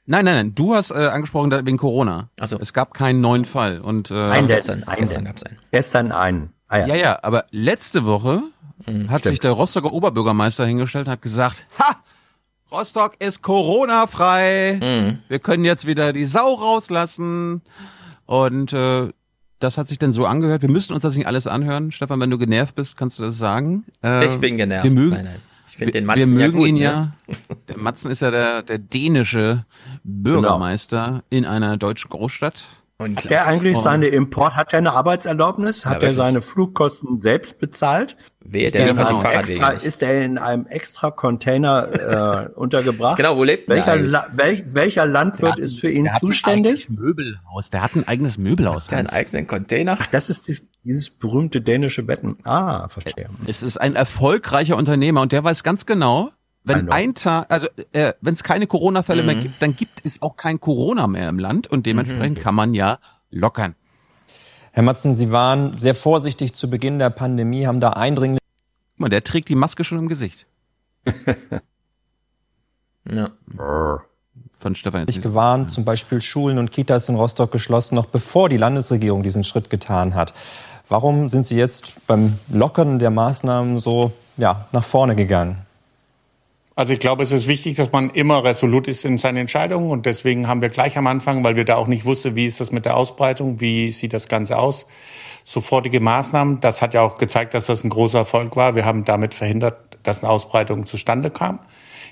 Nein, 0.06 0.26
nein, 0.26 0.36
nein, 0.36 0.56
du 0.56 0.76
hast 0.76 0.92
äh, 0.92 0.96
angesprochen 0.96 1.50
da- 1.52 1.66
wegen 1.66 1.78
Corona. 1.78 2.30
Ach 2.42 2.48
so. 2.48 2.60
Es 2.60 2.74
gab 2.74 2.94
keinen 2.94 3.22
neuen 3.22 3.46
Fall. 3.46 3.80
Und, 3.80 4.12
äh, 4.12 4.16
Ein 4.30 4.48
gestern- 4.48 4.84
ein 4.84 4.98
gestern 4.98 5.24
gab's 5.24 5.44
einen. 5.44 5.58
Gestern 5.72 6.12
einen. 6.12 6.52
Ah, 6.68 6.80
ja. 6.80 6.88
Ja, 6.88 6.96
ja, 6.96 7.20
aber 7.22 7.46
letzte 7.52 8.06
Woche 8.06 8.42
Mhm, 8.86 9.10
hat 9.10 9.24
sich 9.24 9.40
der 9.40 9.52
Rostocker 9.52 9.94
Oberbürgermeister 9.94 10.66
hingestellt 10.66 11.08
und 11.08 11.12
hat 11.14 11.22
gesagt, 11.22 11.66
ha, 11.80 11.96
Rostock 12.72 13.16
ist 13.20 13.42
Corona-frei. 13.42 14.80
Mhm. 14.82 15.20
Wir 15.30 15.40
können 15.40 15.64
jetzt 15.64 15.86
wieder 15.88 16.12
die 16.12 16.26
Sau 16.26 16.56
rauslassen. 16.56 17.62
Und 18.26 18.74
äh, 18.74 19.12
das 19.60 19.78
hat 19.78 19.88
sich 19.88 20.00
dann 20.00 20.14
so 20.14 20.26
angehört. 20.26 20.62
Wir 20.62 20.70
müssen 20.70 20.94
uns 20.94 21.04
das 21.04 21.16
nicht 21.16 21.28
alles 21.28 21.48
anhören. 21.48 21.92
Stefan, 21.92 22.20
wenn 22.20 22.30
du 22.30 22.38
genervt 22.38 22.76
bist, 22.76 22.96
kannst 22.98 23.20
du 23.20 23.24
das 23.24 23.38
sagen. 23.38 23.86
Äh, 24.04 24.26
Ich 24.26 24.38
bin 24.40 24.58
genervt. 24.58 24.86
Wir 24.86 24.94
mögen, 24.94 25.10
Nein, 25.16 25.26
nein. 25.26 25.42
Ich 25.68 25.78
finde 25.78 25.92
den 25.92 26.06
wir 26.06 26.16
Matzen 26.16 26.34
mögen 26.34 26.40
ja 26.40 26.48
gut. 26.58 26.68
ihn 26.68 26.76
ne? 26.76 26.82
ja. 26.82 27.12
Der 27.68 27.78
Matzen 27.78 28.10
ist 28.10 28.22
ja 28.22 28.32
der, 28.32 28.64
der 28.64 28.80
dänische 28.80 29.66
Bürgermeister 30.04 31.24
in 31.30 31.46
einer 31.46 31.78
deutschen 31.78 32.10
Großstadt. 32.10 32.66
Hat 33.02 33.30
der 33.30 33.48
eigentlich 33.48 33.78
Und- 33.78 33.84
seine 33.84 34.08
Import, 34.08 34.56
hat 34.56 34.74
er 34.74 34.80
eine 34.80 34.92
Arbeitserlaubnis? 34.92 35.86
Hat 35.86 36.02
Ja, 36.04 36.10
er 36.10 36.14
seine 36.14 36.42
Flugkosten 36.42 37.22
selbst 37.22 37.58
bezahlt? 37.58 38.18
Wehe, 38.44 38.66
Ist 38.66 38.74
der 38.74 38.86
der 38.86 38.92
in 38.92 39.00
einem 39.00 39.26
extra, 39.26 39.70
ist 39.70 40.04
er 40.04 40.26
in 40.26 40.38
einem 40.38 40.66
extra 40.66 41.10
Container 41.12 42.50
äh, 42.52 42.60
untergebracht? 42.60 43.16
Genau, 43.16 43.38
wo 43.38 43.46
lebt 43.46 43.70
welcher? 43.70 43.96
La 43.96 44.26
welch, 44.34 44.64
welcher 44.74 45.06
Landwirt 45.06 45.44
Der 45.44 45.52
hat- 45.52 45.60
ist 45.60 45.80
für 45.80 45.90
ihn 45.90 46.06
der 46.06 46.14
hat 46.16 46.24
ein 46.24 46.28
zuständig? 46.28 46.88
eigenes 46.90 47.00
Möbelhaus. 47.00 47.70
Der 47.70 47.82
hat 47.84 47.96
ein 47.96 48.06
eigenes 48.08 48.38
Möbelhaus. 48.38 48.88
Der 48.88 48.98
einen 48.98 49.08
Hans. 49.08 49.16
eigenen 49.16 49.48
Container. 49.48 49.98
Ach, 50.02 50.08
das 50.08 50.30
ist 50.30 50.50
die, 50.50 50.58
dieses 50.84 51.10
berühmte 51.10 51.62
dänische 51.62 52.04
Betten. 52.04 52.36
Ah, 52.44 52.90
verstehe. 52.90 53.30
Es 53.48 53.64
ist 53.64 53.78
ein 53.80 53.96
erfolgreicher 53.96 54.76
Unternehmer 54.76 55.22
und 55.22 55.32
der 55.32 55.42
weiß 55.44 55.64
ganz 55.64 55.86
genau, 55.86 56.32
wenn 56.64 56.90
ein 56.92 57.14
Tag, 57.16 57.48
also 57.52 57.68
äh, 57.94 58.14
wenn 58.22 58.34
es 58.34 58.44
keine 58.44 58.68
Corona-Fälle 58.68 59.24
mehr 59.24 59.36
Mhm. 59.36 59.42
gibt, 59.42 59.62
dann 59.62 59.76
gibt 59.76 60.02
es 60.06 60.22
auch 60.22 60.36
kein 60.38 60.60
Corona 60.60 61.08
mehr 61.08 61.30
im 61.30 61.40
Land 61.40 61.68
und 61.68 61.86
dementsprechend 61.86 62.40
kann 62.40 62.56
man 62.56 62.74
ja 62.74 63.00
lockern. 63.32 63.76
Herr 64.72 64.84
Matzen, 64.84 65.14
Sie 65.16 65.32
waren 65.32 65.78
sehr 65.80 65.96
vorsichtig 65.96 66.54
zu 66.54 66.70
Beginn 66.70 67.00
der 67.00 67.10
Pandemie, 67.10 67.66
haben 67.66 67.80
da 67.80 67.92
eindringlich 67.92 68.40
Guck 68.94 69.00
mal, 69.00 69.10
der 69.10 69.24
trägt 69.24 69.50
die 69.50 69.56
Maske 69.56 69.84
schon 69.84 69.98
im 70.00 70.08
Gesicht. 70.10 70.46
Ja. 73.10 73.30
Von 74.60 74.76
Stefan 74.76 75.06
jetzt. 75.08 75.22
gewarnt, 75.22 75.72
zum 75.72 75.86
Beispiel 75.86 76.22
Schulen 76.22 76.58
und 76.58 76.72
Kitas 76.72 77.10
in 77.10 77.16
Rostock 77.16 77.52
geschlossen, 77.52 77.96
noch 77.96 78.06
bevor 78.06 78.50
die 78.50 78.58
Landesregierung 78.58 79.24
diesen 79.24 79.44
Schritt 79.44 79.70
getan 79.70 80.16
hat. 80.16 80.34
Warum 80.90 81.30
sind 81.30 81.46
Sie 81.46 81.56
jetzt 81.56 81.94
beim 82.08 82.38
Lockern 82.52 83.00
der 83.00 83.10
Maßnahmen 83.10 83.80
so 83.80 84.12
ja, 84.38 84.68
nach 84.72 84.84
vorne 84.84 85.16
gegangen? 85.16 85.66
Also 86.80 86.94
ich 86.94 87.00
glaube, 87.00 87.24
es 87.24 87.34
ist 87.34 87.46
wichtig, 87.46 87.76
dass 87.76 87.92
man 87.92 88.10
immer 88.12 88.42
resolut 88.42 88.88
ist 88.88 89.04
in 89.04 89.18
seinen 89.18 89.36
Entscheidungen 89.36 89.92
und 89.92 90.06
deswegen 90.06 90.48
haben 90.48 90.62
wir 90.62 90.70
gleich 90.70 90.98
am 90.98 91.08
Anfang, 91.08 91.44
weil 91.44 91.58
wir 91.58 91.66
da 91.66 91.76
auch 91.76 91.88
nicht 91.88 92.06
wussten, 92.06 92.38
wie 92.38 92.46
ist 92.46 92.62
das 92.62 92.72
mit 92.72 92.86
der 92.86 92.96
Ausbreitung, 92.96 93.60
wie 93.60 93.92
sieht 93.92 94.14
das 94.14 94.30
Ganze 94.30 94.58
aus, 94.58 94.88
sofortige 95.44 96.00
Maßnahmen. 96.00 96.62
Das 96.62 96.82
hat 96.82 96.94
ja 96.94 97.02
auch 97.02 97.18
gezeigt, 97.18 97.54
dass 97.54 97.66
das 97.66 97.84
ein 97.84 97.90
großer 97.90 98.20
Erfolg 98.20 98.56
war. 98.56 98.76
Wir 98.76 98.86
haben 98.86 99.04
damit 99.04 99.34
verhindert, 99.34 99.76
dass 100.04 100.24
eine 100.24 100.32
Ausbreitung 100.32 100.86
zustande 100.86 101.32
kam. 101.32 101.60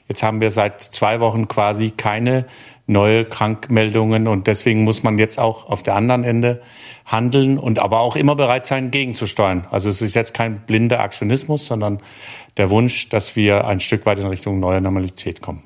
Jetzt 0.09 0.21
haben 0.21 0.41
wir 0.41 0.51
seit 0.51 0.81
zwei 0.81 1.21
Wochen 1.21 1.47
quasi 1.47 1.91
keine 1.91 2.45
neue 2.87 3.25
Krankmeldungen 3.25 4.27
und 4.27 4.47
deswegen 4.47 4.83
muss 4.83 5.03
man 5.03 5.17
jetzt 5.17 5.39
auch 5.39 5.69
auf 5.69 5.83
der 5.83 5.95
anderen 5.95 6.23
Ende 6.23 6.61
handeln 7.05 7.57
und 7.57 7.79
aber 7.79 7.99
auch 7.99 8.15
immer 8.15 8.35
bereit 8.35 8.65
sein, 8.65 8.91
gegenzusteuern. 8.91 9.67
Also 9.69 9.89
es 9.89 10.01
ist 10.01 10.15
jetzt 10.15 10.33
kein 10.33 10.65
blinder 10.65 11.01
Aktionismus, 11.01 11.67
sondern 11.67 12.01
der 12.55 12.69
Wunsch, 12.69 13.09
dass 13.09 13.35
wir 13.35 13.67
ein 13.67 13.81
Stück 13.81 14.05
weit 14.05 14.19
in 14.19 14.25
Richtung 14.25 14.59
neue 14.59 14.81
Normalität 14.81 15.41
kommen. 15.41 15.63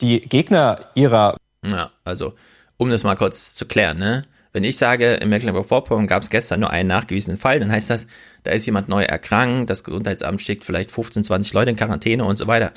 Die 0.00 0.20
Gegner 0.20 0.78
Ihrer 0.94 1.36
Ja, 1.64 1.90
also, 2.04 2.34
um 2.76 2.90
das 2.90 3.04
mal 3.04 3.16
kurz 3.16 3.54
zu 3.54 3.66
klären, 3.66 3.98
ne? 3.98 4.26
Wenn 4.52 4.64
ich 4.64 4.78
sage, 4.78 5.14
in 5.14 5.28
Mecklenburg-Vorpommern 5.28 6.06
gab 6.06 6.22
es 6.22 6.30
gestern 6.30 6.60
nur 6.60 6.70
einen 6.70 6.88
nachgewiesenen 6.88 7.38
Fall, 7.38 7.60
dann 7.60 7.70
heißt 7.70 7.90
das, 7.90 8.06
da 8.44 8.50
ist 8.50 8.64
jemand 8.66 8.88
neu 8.88 9.02
erkrankt, 9.02 9.68
das 9.68 9.84
Gesundheitsamt 9.84 10.40
schickt 10.40 10.64
vielleicht 10.64 10.90
15, 10.90 11.22
20 11.22 11.52
Leute 11.52 11.70
in 11.70 11.76
Quarantäne 11.76 12.24
und 12.24 12.38
so 12.38 12.46
weiter. 12.46 12.72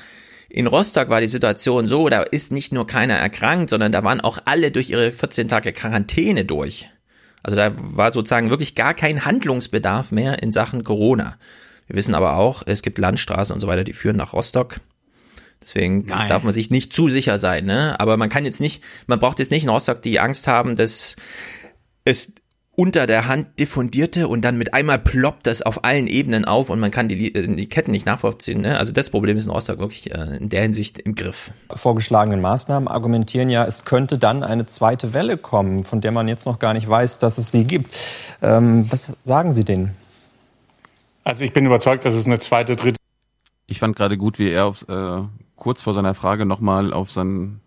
In 0.54 0.66
Rostock 0.66 1.08
war 1.08 1.22
die 1.22 1.28
Situation 1.28 1.88
so, 1.88 2.10
da 2.10 2.20
ist 2.20 2.52
nicht 2.52 2.74
nur 2.74 2.86
keiner 2.86 3.14
erkrankt, 3.14 3.70
sondern 3.70 3.90
da 3.90 4.04
waren 4.04 4.20
auch 4.20 4.38
alle 4.44 4.70
durch 4.70 4.90
ihre 4.90 5.10
14 5.10 5.48
Tage 5.48 5.72
Quarantäne 5.72 6.44
durch. 6.44 6.90
Also 7.42 7.56
da 7.56 7.72
war 7.74 8.12
sozusagen 8.12 8.50
wirklich 8.50 8.74
gar 8.74 8.92
kein 8.92 9.24
Handlungsbedarf 9.24 10.12
mehr 10.12 10.42
in 10.42 10.52
Sachen 10.52 10.84
Corona. 10.84 11.38
Wir 11.86 11.96
wissen 11.96 12.14
aber 12.14 12.36
auch, 12.36 12.64
es 12.66 12.82
gibt 12.82 12.98
Landstraßen 12.98 13.54
und 13.54 13.60
so 13.60 13.66
weiter, 13.66 13.82
die 13.82 13.94
führen 13.94 14.16
nach 14.16 14.34
Rostock. 14.34 14.80
Deswegen 15.62 16.04
Nein. 16.04 16.28
darf 16.28 16.42
man 16.42 16.52
sich 16.52 16.68
nicht 16.68 16.92
zu 16.92 17.08
sicher 17.08 17.38
sein, 17.38 17.64
ne? 17.64 17.98
Aber 17.98 18.18
man 18.18 18.28
kann 18.28 18.44
jetzt 18.44 18.60
nicht, 18.60 18.84
man 19.06 19.20
braucht 19.20 19.38
jetzt 19.38 19.52
nicht 19.52 19.62
in 19.62 19.70
Rostock 19.70 20.02
die 20.02 20.20
Angst 20.20 20.48
haben, 20.48 20.76
dass 20.76 21.16
es 22.04 22.34
unter 22.82 23.06
der 23.06 23.28
Hand 23.28 23.60
diffundierte 23.60 24.26
und 24.26 24.44
dann 24.44 24.58
mit 24.58 24.74
einmal 24.74 24.98
ploppt 24.98 25.46
das 25.46 25.62
auf 25.62 25.84
allen 25.84 26.08
Ebenen 26.08 26.44
auf 26.44 26.68
und 26.68 26.80
man 26.80 26.90
kann 26.90 27.08
die, 27.08 27.32
die 27.32 27.68
Ketten 27.68 27.92
nicht 27.92 28.06
nachvollziehen. 28.06 28.60
Ne? 28.60 28.76
Also 28.76 28.92
das 28.92 29.08
Problem 29.08 29.36
ist 29.36 29.44
in 29.44 29.52
Rostock 29.52 29.78
wirklich 29.78 30.12
äh, 30.12 30.36
in 30.38 30.48
der 30.48 30.62
Hinsicht 30.62 30.98
im 30.98 31.14
Griff. 31.14 31.52
vorgeschlagenen 31.72 32.40
Maßnahmen 32.40 32.88
argumentieren 32.88 33.50
ja, 33.50 33.64
es 33.64 33.84
könnte 33.84 34.18
dann 34.18 34.42
eine 34.42 34.66
zweite 34.66 35.14
Welle 35.14 35.36
kommen, 35.36 35.84
von 35.84 36.00
der 36.00 36.10
man 36.10 36.26
jetzt 36.26 36.44
noch 36.44 36.58
gar 36.58 36.74
nicht 36.74 36.88
weiß, 36.88 37.20
dass 37.20 37.38
es 37.38 37.52
sie 37.52 37.62
gibt. 37.68 37.96
Ähm, 38.42 38.90
was 38.90 39.12
sagen 39.22 39.52
Sie 39.52 39.64
denen? 39.64 39.92
Also 41.22 41.44
ich 41.44 41.52
bin 41.52 41.64
überzeugt, 41.64 42.04
dass 42.04 42.14
es 42.14 42.26
eine 42.26 42.40
zweite, 42.40 42.74
dritte 42.74 42.98
Ich 43.68 43.78
fand 43.78 43.94
gerade 43.94 44.18
gut, 44.18 44.40
wie 44.40 44.50
er 44.50 44.66
auf, 44.66 44.88
äh, 44.88 45.22
kurz 45.54 45.82
vor 45.82 45.94
seiner 45.94 46.14
Frage 46.14 46.46
nochmal 46.46 46.92
auf, 46.92 47.12
sein, 47.12 47.60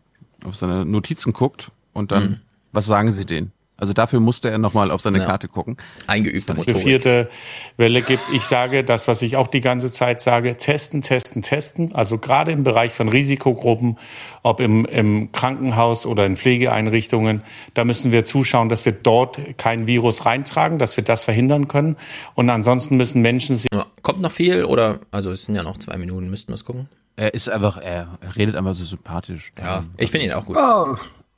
auf 0.44 0.58
seine 0.58 0.84
Notizen 0.84 1.32
guckt 1.32 1.72
und 1.94 2.12
dann, 2.12 2.24
Mhm. 2.24 2.38
was 2.74 2.86
sagen 2.86 3.14
Sie 3.14 3.26
denen? 3.26 3.54
Also 3.78 3.92
dafür 3.94 4.20
musste 4.22 4.50
er 4.50 4.58
nochmal 4.58 4.90
auf 4.92 5.02
seine 5.02 5.20
Ja. 5.20 5.26
Karte 5.26 5.48
gucken. 5.48 5.76
Eingeübte 6.08 6.54
eine 6.54 6.60
Motorik. 6.60 6.82
vierte 6.82 7.30
Welle 7.78 8.02
gibt. 8.02 8.24
Ich 8.34 8.44
sage 8.44 8.84
das, 8.84 9.08
was 9.08 9.22
ich 9.22 9.36
auch 9.36 9.48
die 9.48 9.62
ganze 9.62 9.92
Zeit 9.92 10.22
sage, 10.22 10.56
testen, 10.56 11.02
testen, 11.02 11.42
testen. 11.42 11.94
Also 11.94 12.18
gerade 12.18 12.52
im 12.52 12.64
Bereich 12.64 12.94
von 12.94 13.10
Risikogruppen, 13.10 13.98
ob 14.44 14.62
im, 14.62 14.86
im 14.86 15.32
Krankenhaus 15.34 16.06
oder 16.06 16.26
in 16.26 16.38
Pflegeeinrichtungen, 16.38 17.42
da 17.74 17.84
müssen 17.84 18.12
wir 18.12 18.24
zuschauen, 18.24 18.70
dass 18.70 18.86
wir 18.86 18.94
dort 18.94 19.40
kein 19.58 19.88
Virus 19.88 20.26
reintragen, 20.26 20.80
dass 20.80 20.96
wir 20.96 21.04
das 21.04 21.24
verhindern 21.24 21.68
können. 21.68 21.98
Und 22.36 22.50
ansonsten 22.50 22.98
müssen 22.98 23.22
Menschen 23.22 23.56
sich 23.58 23.68
Ja, 23.74 23.86
kommt 24.02 24.22
noch 24.22 24.32
viel 24.32 24.64
oder, 24.64 25.00
also 25.12 25.32
es 25.32 25.46
sind 25.46 25.56
ja 25.56 25.64
noch 25.64 25.78
zwei 25.78 25.98
Minuten, 25.98 26.30
müssten 26.30 26.50
wir 26.50 26.56
es 26.56 26.64
gucken. 26.66 26.88
Er 27.18 27.34
ist 27.34 27.50
einfach, 27.50 27.78
er, 27.78 28.20
redet 28.36 28.56
einfach 28.56 28.74
so 28.74 28.84
sympathisch. 28.84 29.52
Ja, 29.58 29.84
ich 29.98 30.12
finde 30.12 30.28
ihn 30.28 30.34
auch 30.34 30.46
gut. 30.46 30.56
Ja, 30.58 30.96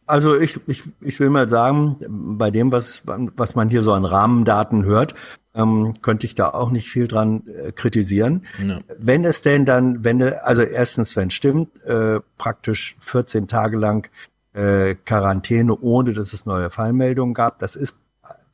Also 0.07 0.39
ich, 0.39 0.59
ich, 0.67 0.83
ich 1.01 1.19
will 1.19 1.29
mal 1.29 1.49
sagen, 1.49 1.97
bei 2.37 2.49
dem, 2.49 2.71
was, 2.71 3.03
was 3.05 3.55
man 3.55 3.69
hier 3.69 3.83
so 3.83 3.91
an 3.91 4.05
Rahmendaten 4.05 4.85
hört, 4.85 5.13
ähm, 5.53 5.95
könnte 6.01 6.25
ich 6.25 6.33
da 6.33 6.49
auch 6.49 6.71
nicht 6.71 6.89
viel 6.89 7.07
dran 7.07 7.43
äh, 7.47 7.71
kritisieren. 7.73 8.45
Ja. 8.65 8.79
Wenn 8.97 9.25
es 9.25 9.41
denn 9.41 9.65
dann, 9.65 10.03
wenn, 10.03 10.21
also 10.21 10.61
erstens, 10.61 11.15
wenn 11.15 11.27
es 11.27 11.33
stimmt, 11.33 11.83
äh, 11.83 12.21
praktisch 12.37 12.95
14 13.01 13.47
Tage 13.47 13.77
lang 13.77 14.09
äh, 14.53 14.95
Quarantäne, 14.95 15.77
ohne 15.77 16.13
dass 16.13 16.31
es 16.31 16.45
neue 16.45 16.69
Fallmeldungen 16.69 17.33
gab, 17.33 17.59
das 17.59 17.75
ist, 17.75 17.97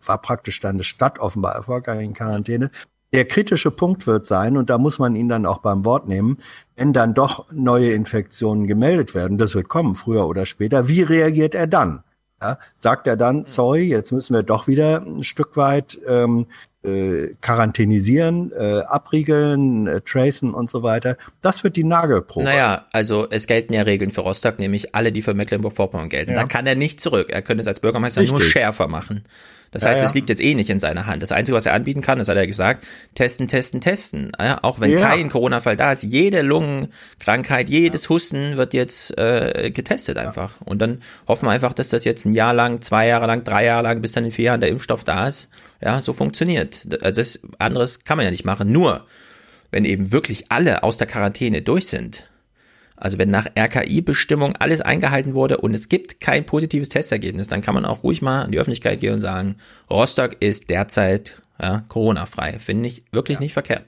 war 0.05 0.21
praktisch 0.21 0.59
dann 0.59 0.77
eine 0.77 0.83
Stadt 0.83 1.19
offenbar 1.19 1.53
erfolgreich 1.53 2.03
in 2.03 2.13
Quarantäne. 2.13 2.71
Der 3.13 3.25
kritische 3.25 3.71
Punkt 3.71 4.07
wird 4.07 4.25
sein, 4.25 4.57
und 4.57 4.69
da 4.69 4.77
muss 4.77 4.99
man 4.99 5.15
ihn 5.15 5.29
dann 5.29 5.45
auch 5.45 5.59
beim 5.59 5.85
Wort 5.85 6.07
nehmen, 6.07 6.37
wenn 6.75 6.93
dann 6.93 7.13
doch 7.13 7.45
neue 7.51 7.93
Infektionen 7.93 8.67
gemeldet 8.67 9.13
werden, 9.13 9.37
das 9.37 9.53
wird 9.55 9.69
kommen, 9.69 9.95
früher 9.95 10.27
oder 10.27 10.45
später, 10.45 10.87
wie 10.87 11.03
reagiert 11.03 11.53
er 11.53 11.67
dann? 11.67 12.03
Ja, 12.41 12.57
sagt 12.75 13.07
er 13.07 13.15
dann, 13.15 13.45
sorry, 13.45 13.83
jetzt 13.83 14.11
müssen 14.11 14.33
wir 14.33 14.43
doch 14.43 14.67
wieder 14.67 15.01
ein 15.01 15.23
Stück 15.23 15.55
weit 15.55 15.97
ähm, 16.05 16.47
äh, 16.83 17.29
quarantänisieren, 17.39 18.51
äh, 18.51 18.81
abriegeln, 18.81 19.87
äh, 19.87 20.01
tracen 20.01 20.53
und 20.53 20.69
so 20.69 20.83
weiter. 20.83 21.15
Das 21.41 21.63
wird 21.63 21.77
die 21.77 21.85
Nagelprobe. 21.85 22.43
Naja, 22.43 22.85
also 22.91 23.29
es 23.29 23.47
gelten 23.47 23.71
ja 23.71 23.83
Regeln 23.83 24.11
für 24.11 24.19
Rostock, 24.21 24.59
nämlich 24.59 24.93
alle, 24.93 25.13
die 25.13 25.21
für 25.21 25.33
Mecklenburg-Vorpommern 25.33 26.09
gelten. 26.09 26.31
Ja. 26.31 26.41
Da 26.41 26.47
kann 26.47 26.67
er 26.67 26.75
nicht 26.75 26.99
zurück. 26.99 27.29
Er 27.29 27.41
könnte 27.41 27.61
es 27.61 27.67
als 27.67 27.79
Bürgermeister 27.79 28.19
Richtig. 28.19 28.37
nur 28.37 28.45
schärfer 28.45 28.89
machen. 28.89 29.23
Das 29.73 29.83
Ja, 29.83 29.89
heißt, 29.89 30.01
ja. 30.01 30.07
es 30.07 30.13
liegt 30.13 30.29
jetzt 30.29 30.41
eh 30.41 30.53
nicht 30.55 30.69
in 30.69 30.79
seiner 30.79 31.07
Hand. 31.07 31.21
Das 31.23 31.31
Einzige, 31.31 31.55
was 31.55 31.65
er 31.65 31.73
anbieten 31.73 32.01
kann, 32.01 32.19
das 32.19 32.27
hat 32.29 32.37
er 32.37 32.47
gesagt, 32.47 32.85
testen, 33.15 33.47
testen, 33.47 33.81
testen. 33.81 34.31
Ja, 34.39 34.59
auch 34.61 34.79
wenn 34.79 34.95
kein 34.97 35.29
Corona-Fall 35.29 35.75
da 35.75 35.91
ist, 35.91 36.03
jede 36.03 36.41
Lungenkrankheit, 36.43 37.69
jedes 37.69 38.09
Husten 38.09 38.55
wird 38.57 38.73
jetzt 38.73 39.17
äh, 39.17 39.71
getestet 39.71 40.17
einfach. 40.17 40.61
Und 40.61 40.79
dann 40.81 41.01
hoffen 41.27 41.47
wir 41.47 41.51
einfach, 41.51 41.73
dass 41.73 41.89
das 41.89 42.05
jetzt 42.05 42.25
ein 42.25 42.33
Jahr 42.33 42.53
lang, 42.53 42.81
zwei 42.81 43.07
Jahre 43.07 43.27
lang, 43.27 43.43
drei 43.43 43.65
Jahre 43.65 43.83
lang, 43.83 44.01
bis 44.01 44.11
dann 44.13 44.25
in 44.25 44.31
vier 44.31 44.45
Jahren 44.45 44.61
der 44.61 44.69
Impfstoff 44.69 45.03
da 45.03 45.27
ist, 45.27 45.49
ja, 45.81 46.01
so 46.01 46.13
funktioniert. 46.13 46.87
Also 47.01 47.21
das 47.21 47.39
anderes 47.59 48.03
kann 48.03 48.17
man 48.17 48.25
ja 48.25 48.31
nicht 48.31 48.45
machen. 48.45 48.71
Nur, 48.71 49.05
wenn 49.71 49.85
eben 49.85 50.11
wirklich 50.11 50.45
alle 50.49 50.83
aus 50.83 50.97
der 50.97 51.07
Quarantäne 51.07 51.61
durch 51.63 51.87
sind, 51.87 52.29
also 53.03 53.17
wenn 53.17 53.29
nach 53.29 53.47
RKI-Bestimmung 53.57 54.55
alles 54.55 54.79
eingehalten 54.79 55.33
wurde 55.33 55.57
und 55.57 55.73
es 55.73 55.89
gibt 55.89 56.21
kein 56.21 56.45
positives 56.45 56.87
Testergebnis, 56.87 57.49
dann 57.49 57.61
kann 57.61 57.75
man 57.75 57.83
auch 57.83 58.01
ruhig 58.01 58.21
mal 58.21 58.43
in 58.43 58.51
die 58.51 58.59
Öffentlichkeit 58.59 59.01
gehen 59.01 59.15
und 59.15 59.19
sagen, 59.19 59.57
Rostock 59.89 60.37
ist 60.39 60.69
derzeit 60.69 61.41
ja, 61.61 61.83
Corona-frei. 61.89 62.59
Finde 62.59 62.87
ich 62.87 63.03
wirklich 63.11 63.41
nicht 63.41 63.51
verkehrt. 63.51 63.83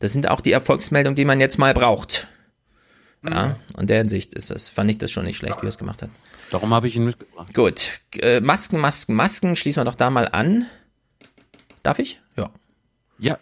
Das 0.00 0.12
sind 0.12 0.28
auch 0.28 0.40
die 0.40 0.50
Erfolgsmeldungen, 0.50 1.14
die 1.14 1.24
man 1.24 1.38
jetzt 1.38 1.56
mal 1.58 1.72
braucht. 1.72 2.26
Ja, 3.22 3.56
in 3.78 3.86
der 3.86 3.98
Hinsicht 3.98 4.34
ist 4.34 4.50
das, 4.50 4.68
fand 4.68 4.90
ich 4.90 4.98
das 4.98 5.12
schon 5.12 5.24
nicht 5.24 5.36
schlecht, 5.36 5.62
wie 5.62 5.66
er 5.66 5.70
es 5.70 5.78
gemacht 5.78 6.02
hat. 6.02 6.10
Darum 6.50 6.74
habe 6.74 6.88
ich 6.88 6.96
ihn 6.96 7.04
mitgebracht. 7.04 7.54
Gut, 7.54 8.00
äh, 8.20 8.40
Masken, 8.40 8.80
Masken, 8.80 9.14
Masken, 9.14 9.54
schließen 9.54 9.82
wir 9.82 9.84
doch 9.84 9.94
da 9.94 10.10
mal 10.10 10.26
an. 10.26 10.66
Darf 11.84 12.00
ich? 12.00 12.20
Ja. 12.36 12.50
Ja, 13.20 13.38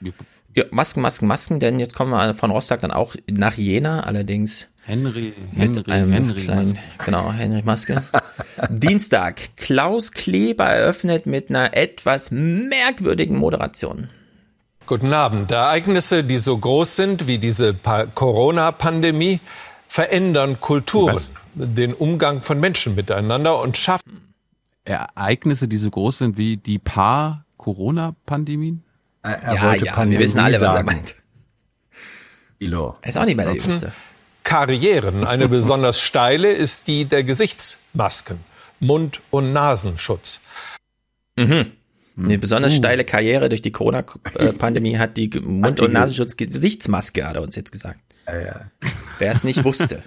Ja, 0.54 0.64
Masken, 0.70 1.00
Masken, 1.00 1.26
Masken, 1.26 1.58
denn 1.58 1.80
jetzt 1.80 1.94
kommen 1.94 2.10
wir 2.10 2.34
von 2.34 2.50
Rostock 2.50 2.80
dann 2.80 2.90
auch 2.90 3.14
nach 3.30 3.54
Jena, 3.54 4.00
allerdings 4.00 4.68
Henry, 4.86 5.34
mit 5.52 5.76
Henry, 5.76 5.90
einem 5.92 6.12
Henry 6.12 6.42
kleinen, 6.42 6.68
Maske. 6.74 7.04
genau, 7.04 7.32
Henry 7.32 7.62
Maske. 7.64 8.02
Dienstag, 8.70 9.56
Klaus 9.56 10.12
Kleber 10.12 10.66
eröffnet 10.66 11.26
mit 11.26 11.50
einer 11.50 11.76
etwas 11.76 12.30
merkwürdigen 12.30 13.36
Moderation. 13.36 14.08
Guten 14.86 15.12
Abend. 15.12 15.50
Ereignisse, 15.50 16.22
die 16.22 16.38
so 16.38 16.56
groß 16.56 16.94
sind 16.94 17.26
wie 17.26 17.38
diese 17.38 17.74
Pa- 17.74 18.06
Corona-Pandemie, 18.06 19.40
verändern 19.88 20.60
Kulturen, 20.60 21.20
den 21.54 21.92
Umgang 21.92 22.42
von 22.42 22.60
Menschen 22.60 22.94
miteinander 22.94 23.60
und 23.60 23.76
schaffen. 23.76 24.32
Ereignisse, 24.84 25.66
die 25.66 25.78
so 25.78 25.90
groß 25.90 26.18
sind 26.18 26.36
wie 26.36 26.56
die 26.58 26.78
paar 26.78 27.44
Corona-Pandemien? 27.56 28.84
Er 29.22 29.54
Ja, 29.54 29.62
wollte 29.64 29.86
ja, 29.86 29.90
wir 29.90 29.92
Pandemie 29.96 30.22
wissen 30.22 30.38
alle, 30.38 30.54
was 30.54 30.62
er 30.62 30.68
sagen. 30.70 30.86
meint. 30.86 31.14
Ilo. 32.60 32.96
Er 33.02 33.08
ist 33.08 33.18
auch 33.18 33.24
nicht 33.24 33.36
mehr 33.36 33.46
der 33.46 33.56
Jüngste. 33.56 33.92
Karrieren. 34.46 35.24
Eine 35.24 35.48
besonders 35.48 36.00
steile 36.00 36.52
ist 36.52 36.86
die 36.86 37.04
der 37.04 37.24
Gesichtsmasken, 37.24 38.38
Mund- 38.78 39.20
und 39.30 39.52
Nasenschutz. 39.52 40.40
Mhm. 41.36 41.72
Eine 42.16 42.38
besonders 42.38 42.72
steile 42.72 43.04
Karriere 43.04 43.48
durch 43.48 43.60
die 43.60 43.72
Corona-Pandemie 43.72 44.98
hat 44.98 45.16
die 45.16 45.28
Mund- 45.40 45.80
und 45.80 45.92
Nasenschutz-Gesichtsmaske, 45.92 47.26
hat 47.26 47.34
er 47.34 47.42
uns 47.42 47.56
jetzt 47.56 47.72
gesagt. 47.72 48.00
Wer 49.18 49.32
es 49.32 49.42
nicht 49.42 49.64
wusste. 49.64 50.02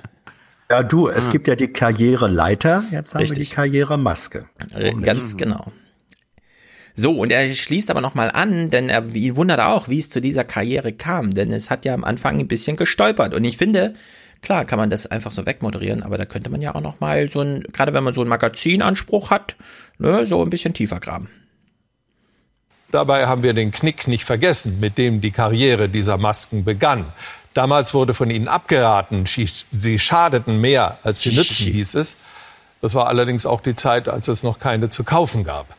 Ja, 0.71 0.83
du, 0.83 1.09
es 1.09 1.29
gibt 1.29 1.49
ja 1.49 1.55
die 1.55 1.67
Karriereleiter, 1.67 2.85
jetzt 2.91 3.13
haben 3.13 3.19
wir 3.19 3.29
Richtig. 3.29 3.49
die 3.49 3.55
Karrieremaske. 3.55 4.45
Äh, 4.73 4.93
Ganz 5.01 5.35
genau. 5.35 5.73
So, 6.95 7.11
und 7.11 7.31
er 7.31 7.53
schließt 7.53 7.91
aber 7.91 8.01
nochmal 8.01 8.31
an, 8.31 8.69
denn 8.69 8.89
er 8.89 9.13
wundert 9.35 9.59
auch, 9.59 9.89
wie 9.89 9.99
es 9.99 10.09
zu 10.09 10.21
dieser 10.21 10.45
Karriere 10.45 10.93
kam, 10.93 11.33
denn 11.33 11.51
es 11.51 11.69
hat 11.69 11.85
ja 11.85 11.93
am 11.93 12.03
Anfang 12.03 12.39
ein 12.39 12.47
bisschen 12.47 12.77
gestolpert. 12.77 13.33
Und 13.33 13.43
ich 13.43 13.57
finde, 13.57 13.95
klar 14.41 14.65
kann 14.65 14.79
man 14.79 14.89
das 14.89 15.07
einfach 15.07 15.31
so 15.31 15.45
wegmoderieren, 15.45 16.03
aber 16.03 16.17
da 16.17 16.25
könnte 16.25 16.49
man 16.49 16.61
ja 16.61 16.75
auch 16.75 16.81
nochmal 16.81 17.29
so 17.29 17.41
ein, 17.41 17.63
gerade 17.71 17.93
wenn 17.93 18.03
man 18.03 18.13
so 18.13 18.21
einen 18.21 18.29
Magazinanspruch 18.29 19.29
hat, 19.29 19.55
ne, 19.97 20.25
so 20.25 20.41
ein 20.41 20.49
bisschen 20.49 20.73
tiefer 20.73 20.99
graben. 20.99 21.29
Dabei 22.91 23.27
haben 23.27 23.43
wir 23.43 23.53
den 23.53 23.71
Knick 23.71 24.07
nicht 24.07 24.25
vergessen, 24.25 24.79
mit 24.79 24.97
dem 24.97 25.21
die 25.21 25.31
Karriere 25.31 25.89
dieser 25.89 26.17
Masken 26.17 26.63
begann. 26.63 27.05
Damals 27.53 27.93
wurde 27.93 28.13
von 28.13 28.29
ihnen 28.31 28.47
abgeraten, 28.47 29.25
sie 29.25 29.49
sie 29.71 29.99
schadeten 29.99 30.59
mehr, 30.59 30.97
als 31.03 31.21
sie 31.21 31.35
nützen, 31.35 31.71
hieß 31.71 31.95
es. 31.95 32.17
Das 32.81 32.95
war 32.95 33.07
allerdings 33.07 33.45
auch 33.45 33.61
die 33.61 33.75
Zeit, 33.75 34.07
als 34.07 34.27
es 34.27 34.43
noch 34.43 34.59
keine 34.59 34.89
zu 34.89 35.03
kaufen 35.03 35.43
gab. 35.43 35.75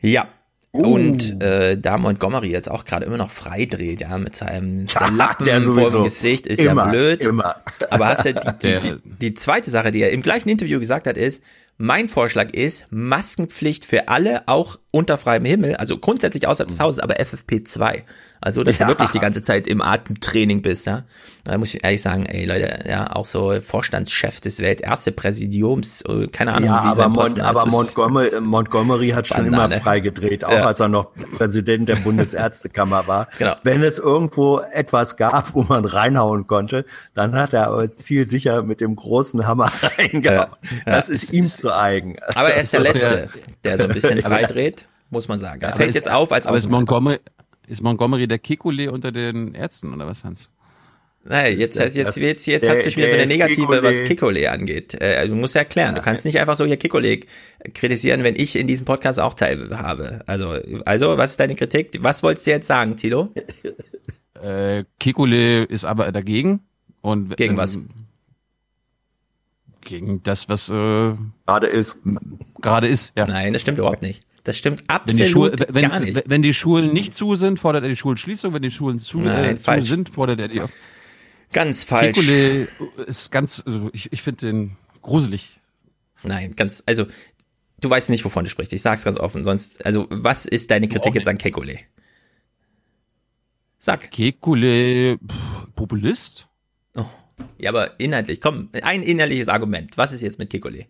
Ja. 0.00 0.26
Und 0.74 1.40
äh, 1.40 1.78
da 1.78 1.98
Montgomery 1.98 2.50
jetzt 2.50 2.68
auch 2.68 2.84
gerade 2.84 3.06
immer 3.06 3.16
noch 3.16 3.30
freidreht, 3.30 4.00
ja, 4.00 4.18
mit 4.18 4.34
seinem 4.34 4.86
der 5.00 5.10
Lappen 5.12 5.46
der 5.46 5.60
vor 5.60 5.88
dem 5.88 6.02
Gesicht, 6.02 6.48
ist 6.48 6.60
Immer, 6.60 6.86
ja 6.86 6.90
blöd. 6.90 7.24
immer. 7.24 7.56
Aber 7.90 8.08
hast 8.08 8.24
du 8.24 8.34
die, 8.34 8.78
die, 8.82 8.94
die 9.20 9.34
zweite 9.34 9.70
Sache, 9.70 9.92
die 9.92 10.02
er 10.02 10.10
im 10.10 10.22
gleichen 10.22 10.48
Interview 10.48 10.80
gesagt 10.80 11.06
hat, 11.06 11.16
ist, 11.16 11.42
mein 11.78 12.08
Vorschlag 12.08 12.52
ist 12.52 12.86
Maskenpflicht 12.90 13.84
für 13.84 14.08
alle, 14.08 14.48
auch 14.48 14.78
unter 14.94 15.18
freiem 15.18 15.44
Himmel, 15.44 15.74
also 15.76 15.98
grundsätzlich 15.98 16.46
außerhalb 16.46 16.68
des 16.68 16.78
Hauses, 16.78 17.00
aber 17.00 17.16
FFP2. 17.18 18.02
Also, 18.40 18.62
dass 18.62 18.78
Ja. 18.78 18.86
du 18.86 18.92
wirklich 18.92 19.10
die 19.10 19.18
ganze 19.18 19.42
Zeit 19.42 19.66
im 19.66 19.80
Atemtraining 19.80 20.62
bist, 20.62 20.86
ja. 20.86 21.02
Da 21.44 21.58
muss 21.58 21.74
ich 21.74 21.82
ehrlich 21.82 22.00
sagen, 22.02 22.26
ey 22.26 22.44
Leute, 22.44 22.84
ja, 22.88 23.10
auch 23.14 23.24
so 23.24 23.58
Vorstandschef 23.60 24.40
des 24.40 24.60
Weltärztepräsidiums, 24.60 26.02
äh, 26.02 26.28
keine 26.28 26.52
Ahnung, 26.54 26.68
Ja, 26.68 26.82
wie 26.84 26.86
aber, 26.88 26.94
sein 26.94 27.10
Mon 27.10 27.18
Posten 27.24 27.40
aber. 27.40 27.66
Montgomery, 27.66 28.28
äh, 28.28 28.40
Montgomery 28.40 29.08
hat 29.10 29.26
schon 29.26 29.46
immer 29.46 29.68
freigedreht, 29.70 30.44
auch 30.44 30.52
Ja. 30.52 30.66
als 30.66 30.80
er 30.80 30.88
noch 30.88 31.08
Präsident 31.36 31.88
der 31.88 31.96
Bundesärztekammer 31.96 33.06
war. 33.06 33.28
Genau. 33.38 33.54
Wenn 33.62 33.82
es 33.82 33.98
irgendwo 33.98 34.60
etwas 34.72 35.16
gab, 35.16 35.54
wo 35.54 35.62
man 35.62 35.84
reinhauen 35.84 36.46
konnte, 36.46 36.84
dann 37.14 37.34
hat 37.34 37.52
er 37.52 37.68
aber 37.68 37.94
zielsicher 37.96 38.62
mit 38.62 38.80
dem 38.80 38.94
großen 38.96 39.46
Hammer 39.46 39.72
reingehauen. 39.98 40.48
Das 40.86 41.08
ist 41.08 41.32
ihm 41.32 41.46
zu 41.48 41.74
eigen. 41.74 42.16
Aber 42.34 42.50
er 42.50 42.62
ist 42.62 42.72
der 42.74 42.80
Letzte, 42.80 43.28
der 43.64 43.78
so 43.78 43.84
ein 43.84 43.90
bisschen 43.90 44.20
freidreht, 44.20 44.83
muss 45.14 45.28
man 45.28 45.38
sagen. 45.38 45.62
Er 45.62 45.68
Aber 45.68 45.76
fällt 45.78 45.88
ist- 45.90 45.94
jetzt 45.96 46.10
auf 46.10 46.30
als 46.32 46.46
Aber 46.46 46.56
ist. 46.58 46.68
Montgomery, 46.70 47.18
ist 47.66 47.80
Montgomery 47.82 48.28
der 48.28 48.38
Kekulé 48.38 48.88
unter 48.90 49.10
den 49.10 49.54
Ärzten 49.54 49.94
oder 49.94 50.06
was, 50.06 50.22
Hans? 50.24 50.50
Naja, 51.26 51.48
jetzt, 51.48 51.80
Das- 51.80 51.94
jetzt, 51.94 52.08
das- 52.08 52.16
jetzt, 52.16 52.46
jetzt 52.46 52.64
der- 52.66 52.70
hast 52.74 52.84
du 52.84 52.90
schon 52.90 52.98
wieder 53.02 53.08
so 53.10 53.16
eine 53.16 53.26
negative, 53.26 53.82
was 53.82 53.96
Kekulé. 54.00 54.06
Kikole 54.08 54.52
angeht. 54.52 54.92
Äh, 55.00 55.26
du 55.26 55.34
musst 55.34 55.54
ja 55.54 55.60
erklären. 55.62 55.94
Du 55.94 56.02
kannst 56.02 56.26
nicht 56.26 56.38
einfach 56.38 56.54
so 56.54 56.66
hier 56.66 56.76
Kikole 56.76 57.20
kritisieren, 57.72 58.22
wenn 58.22 58.36
ich 58.36 58.56
in 58.56 58.66
diesem 58.66 58.84
Podcast 58.84 59.18
auch 59.18 59.32
teilhabe. 59.32 60.20
Also, 60.26 60.58
also, 60.84 61.16
was 61.16 61.30
ist 61.30 61.40
deine 61.40 61.54
Kritik? 61.54 61.96
Was 62.02 62.22
wolltest 62.22 62.46
du 62.46 62.50
jetzt 62.50 62.66
sagen, 62.66 62.96
Tilo? 62.98 63.30
Äh, 64.42 64.84
Kekulé 65.00 65.64
ist 65.64 65.86
aber 65.86 66.12
dagegen. 66.12 66.60
Und, 67.00 67.34
Gegen 67.38 67.52
ähm, 67.54 67.56
was? 67.58 67.78
Gegen 69.80 70.22
das, 70.22 70.48
was 70.50 70.68
äh, 70.68 70.72
gerade 71.46 71.66
ist. 71.66 71.98
Gerade 72.60 72.86
ist, 72.88 73.12
ja. 73.16 73.26
Nein, 73.26 73.52
das 73.54 73.62
stimmt 73.62 73.78
überhaupt 73.78 74.02
nicht. 74.02 74.22
Das 74.44 74.58
stimmt 74.58 74.84
absolut 74.88 75.26
Schul 75.26 75.56
wenn, 75.68 75.88
gar 75.88 76.00
nicht. 76.00 76.22
wenn 76.26 76.42
die 76.42 76.52
Schulen 76.52 76.92
nicht 76.92 77.14
zu 77.14 77.34
sind, 77.34 77.58
fordert 77.58 77.82
er 77.82 77.88
die 77.88 77.96
Schulschließung. 77.96 78.52
Wenn 78.52 78.62
die 78.62 78.70
Schulen 78.70 78.98
zu, 78.98 79.18
Nein, 79.18 79.56
äh, 79.56 79.58
zu 79.58 79.86
sind, 79.86 80.10
fordert 80.10 80.38
er 80.38 80.48
die 80.48 80.60
auf. 80.60 80.70
Ganz 81.52 81.84
falsch. 81.84 82.18
Kekulé 82.18 82.68
ist 83.06 83.30
ganz, 83.32 83.62
also 83.64 83.88
ich, 83.92 84.12
ich 84.12 84.22
finde 84.22 84.46
den 84.46 84.76
gruselig. 85.00 85.60
Nein, 86.22 86.56
ganz, 86.56 86.82
also, 86.84 87.06
du 87.80 87.88
weißt 87.90 88.10
nicht, 88.10 88.24
wovon 88.24 88.44
du 88.44 88.50
sprichst. 88.50 88.72
Ich 88.72 88.82
sag's 88.82 89.04
ganz 89.04 89.16
offen. 89.18 89.44
Sonst, 89.44 89.84
also, 89.86 90.06
was 90.10 90.44
ist 90.46 90.70
deine 90.70 90.88
Kritik 90.88 91.14
jetzt 91.14 91.28
an 91.28 91.38
Kekule? 91.38 91.78
Sag. 93.78 94.10
Kekulé, 94.12 95.18
Populist? 95.74 96.48
Oh. 96.96 97.06
Ja, 97.58 97.70
aber 97.70 97.98
inhaltlich, 97.98 98.40
komm, 98.40 98.68
ein 98.82 99.02
inhaltliches 99.02 99.48
Argument. 99.48 99.96
Was 99.96 100.12
ist 100.12 100.22
jetzt 100.22 100.38
mit 100.38 100.50
Kekule? 100.50 100.86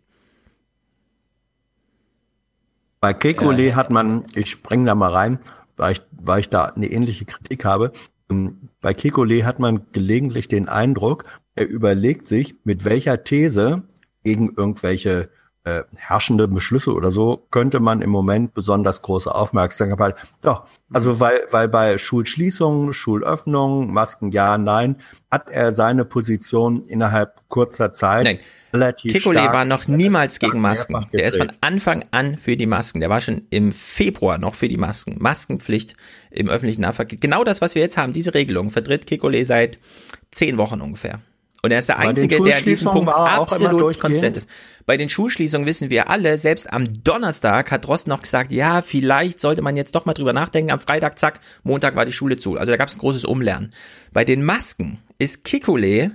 Bei 3.05 3.13
Kekulé 3.13 3.75
hat 3.75 3.91
man, 3.91 4.25
ich 4.35 4.51
spreng 4.51 4.87
da 4.87 4.95
mal 4.95 5.11
rein, 5.11 5.39
weil 5.77 5.93
ich, 5.93 6.01
weil 6.11 6.41
ich 6.41 6.49
da 6.49 6.65
eine 6.65 6.87
ähnliche 6.87 7.27
Kritik 7.27 7.67
habe. 7.67 7.93
Ähm, 8.31 8.71
Bei 8.81 8.93
Kekulé 8.93 9.45
hat 9.45 9.59
man 9.59 9.83
gelegentlich 9.93 10.49
den 10.49 10.71
Eindruck, 10.71 11.27
er 11.55 11.69
überlegt 11.69 12.27
sich, 12.27 12.55
mit 12.65 12.87
welcher 12.87 13.23
These 13.23 13.83
gegen 14.23 14.55
irgendwelche 14.57 15.29
äh, 15.65 15.83
herrschende 15.97 16.47
Beschlüsse 16.47 16.93
oder 16.93 17.11
so 17.11 17.47
könnte 17.51 17.81
man 17.81 18.03
im 18.03 18.11
Moment 18.11 18.53
besonders 18.53 19.01
große 19.01 19.35
Aufmerksamkeit. 19.35 20.15
Doch, 20.43 20.67
also 20.93 21.21
weil, 21.21 21.41
weil 21.51 21.69
bei 21.69 21.97
Schulschließungen, 21.97 22.93
Schulöffnungen, 22.93 23.91
Masken 23.91 24.31
ja, 24.31 24.59
nein, 24.59 24.97
hat 25.31 25.49
er 25.49 25.73
seine 25.73 26.05
Position 26.05 26.85
innerhalb 26.85 27.41
kurzer 27.49 27.93
Zeit 27.95 28.25
Nein. 28.25 28.39
relativ 28.75 29.13
Kikole 29.13 29.39
stark, 29.39 29.55
war 29.55 29.65
noch 29.65 29.89
niemals 29.89 30.39
gegen 30.39 30.61
Masken. 30.61 31.07
Der 31.13 31.25
ist 31.25 31.39
von. 31.39 31.51
Anfang 31.63 32.05
an 32.11 32.37
für 32.37 32.59
die 32.59 32.67
Masken. 32.67 33.01
Der 33.01 33.09
war 33.09 33.23
schon 33.23 33.43
im 33.49 33.73
Februar 33.73 34.37
noch 34.37 34.55
für 34.55 34.69
die 34.69 34.77
Masken. 34.77 35.17
Maskenpflicht 35.19 35.97
im 36.31 36.51
öffentlichen 36.51 36.83
Nahverkehr. 36.83 37.19
Genau 37.19 37.43
das, 37.43 37.63
was 37.63 37.75
wir 37.75 37.81
jetzt 37.81 37.97
haben, 37.97 38.13
diese 38.13 38.35
Regelung, 38.35 38.71
vertritt 38.71 39.07
Kikole 39.07 39.45
seit 39.47 39.79
zehn 40.31 40.59
Wochen 40.59 40.83
ungefähr. 40.83 41.21
Und 41.65 41.71
er 41.71 41.79
ist 41.79 41.89
der 41.89 41.97
Bei 41.97 42.09
Einzige, 42.09 42.43
der 42.43 42.59
an 42.59 42.65
diesem 42.65 42.91
Punkt 42.91 43.11
absolut 43.11 43.99
konstant 43.99 44.37
ist. 44.37 44.47
Bei 44.85 44.99
den 44.99 45.09
Schulschließungen 45.09 45.67
wissen 45.67 45.89
wir 45.89 46.11
alle, 46.11 46.37
selbst 46.37 46.71
am 46.71 46.85
Donnerstag 47.03 47.71
hat 47.71 47.87
Drosten 47.87 48.11
noch 48.11 48.21
gesagt, 48.21 48.53
ja, 48.53 48.83
vielleicht 48.83 49.41
sollte 49.41 49.63
man 49.63 49.75
jetzt 49.75 49.95
doch 49.95 50.05
mal 50.05 50.13
drüber 50.13 50.35
nachdenken. 50.35 50.71
Am 50.71 50.81
Freitag, 50.81 51.19
zack, 51.19 51.41
Montag 51.63 51.97
war 51.97 52.05
die 52.05 52.13
Schule 52.13 52.37
zu. 52.37 52.59
Also 52.59 52.71
da 52.71 52.77
gab 52.77 52.91
es 52.91 52.97
ein 52.97 52.99
großes 52.99 53.25
Umlernen. 53.25 53.73
Bei 54.13 54.27
den 54.27 54.45
Masken 54.45 54.99
ist 55.17 55.45
Kikole 55.45 56.11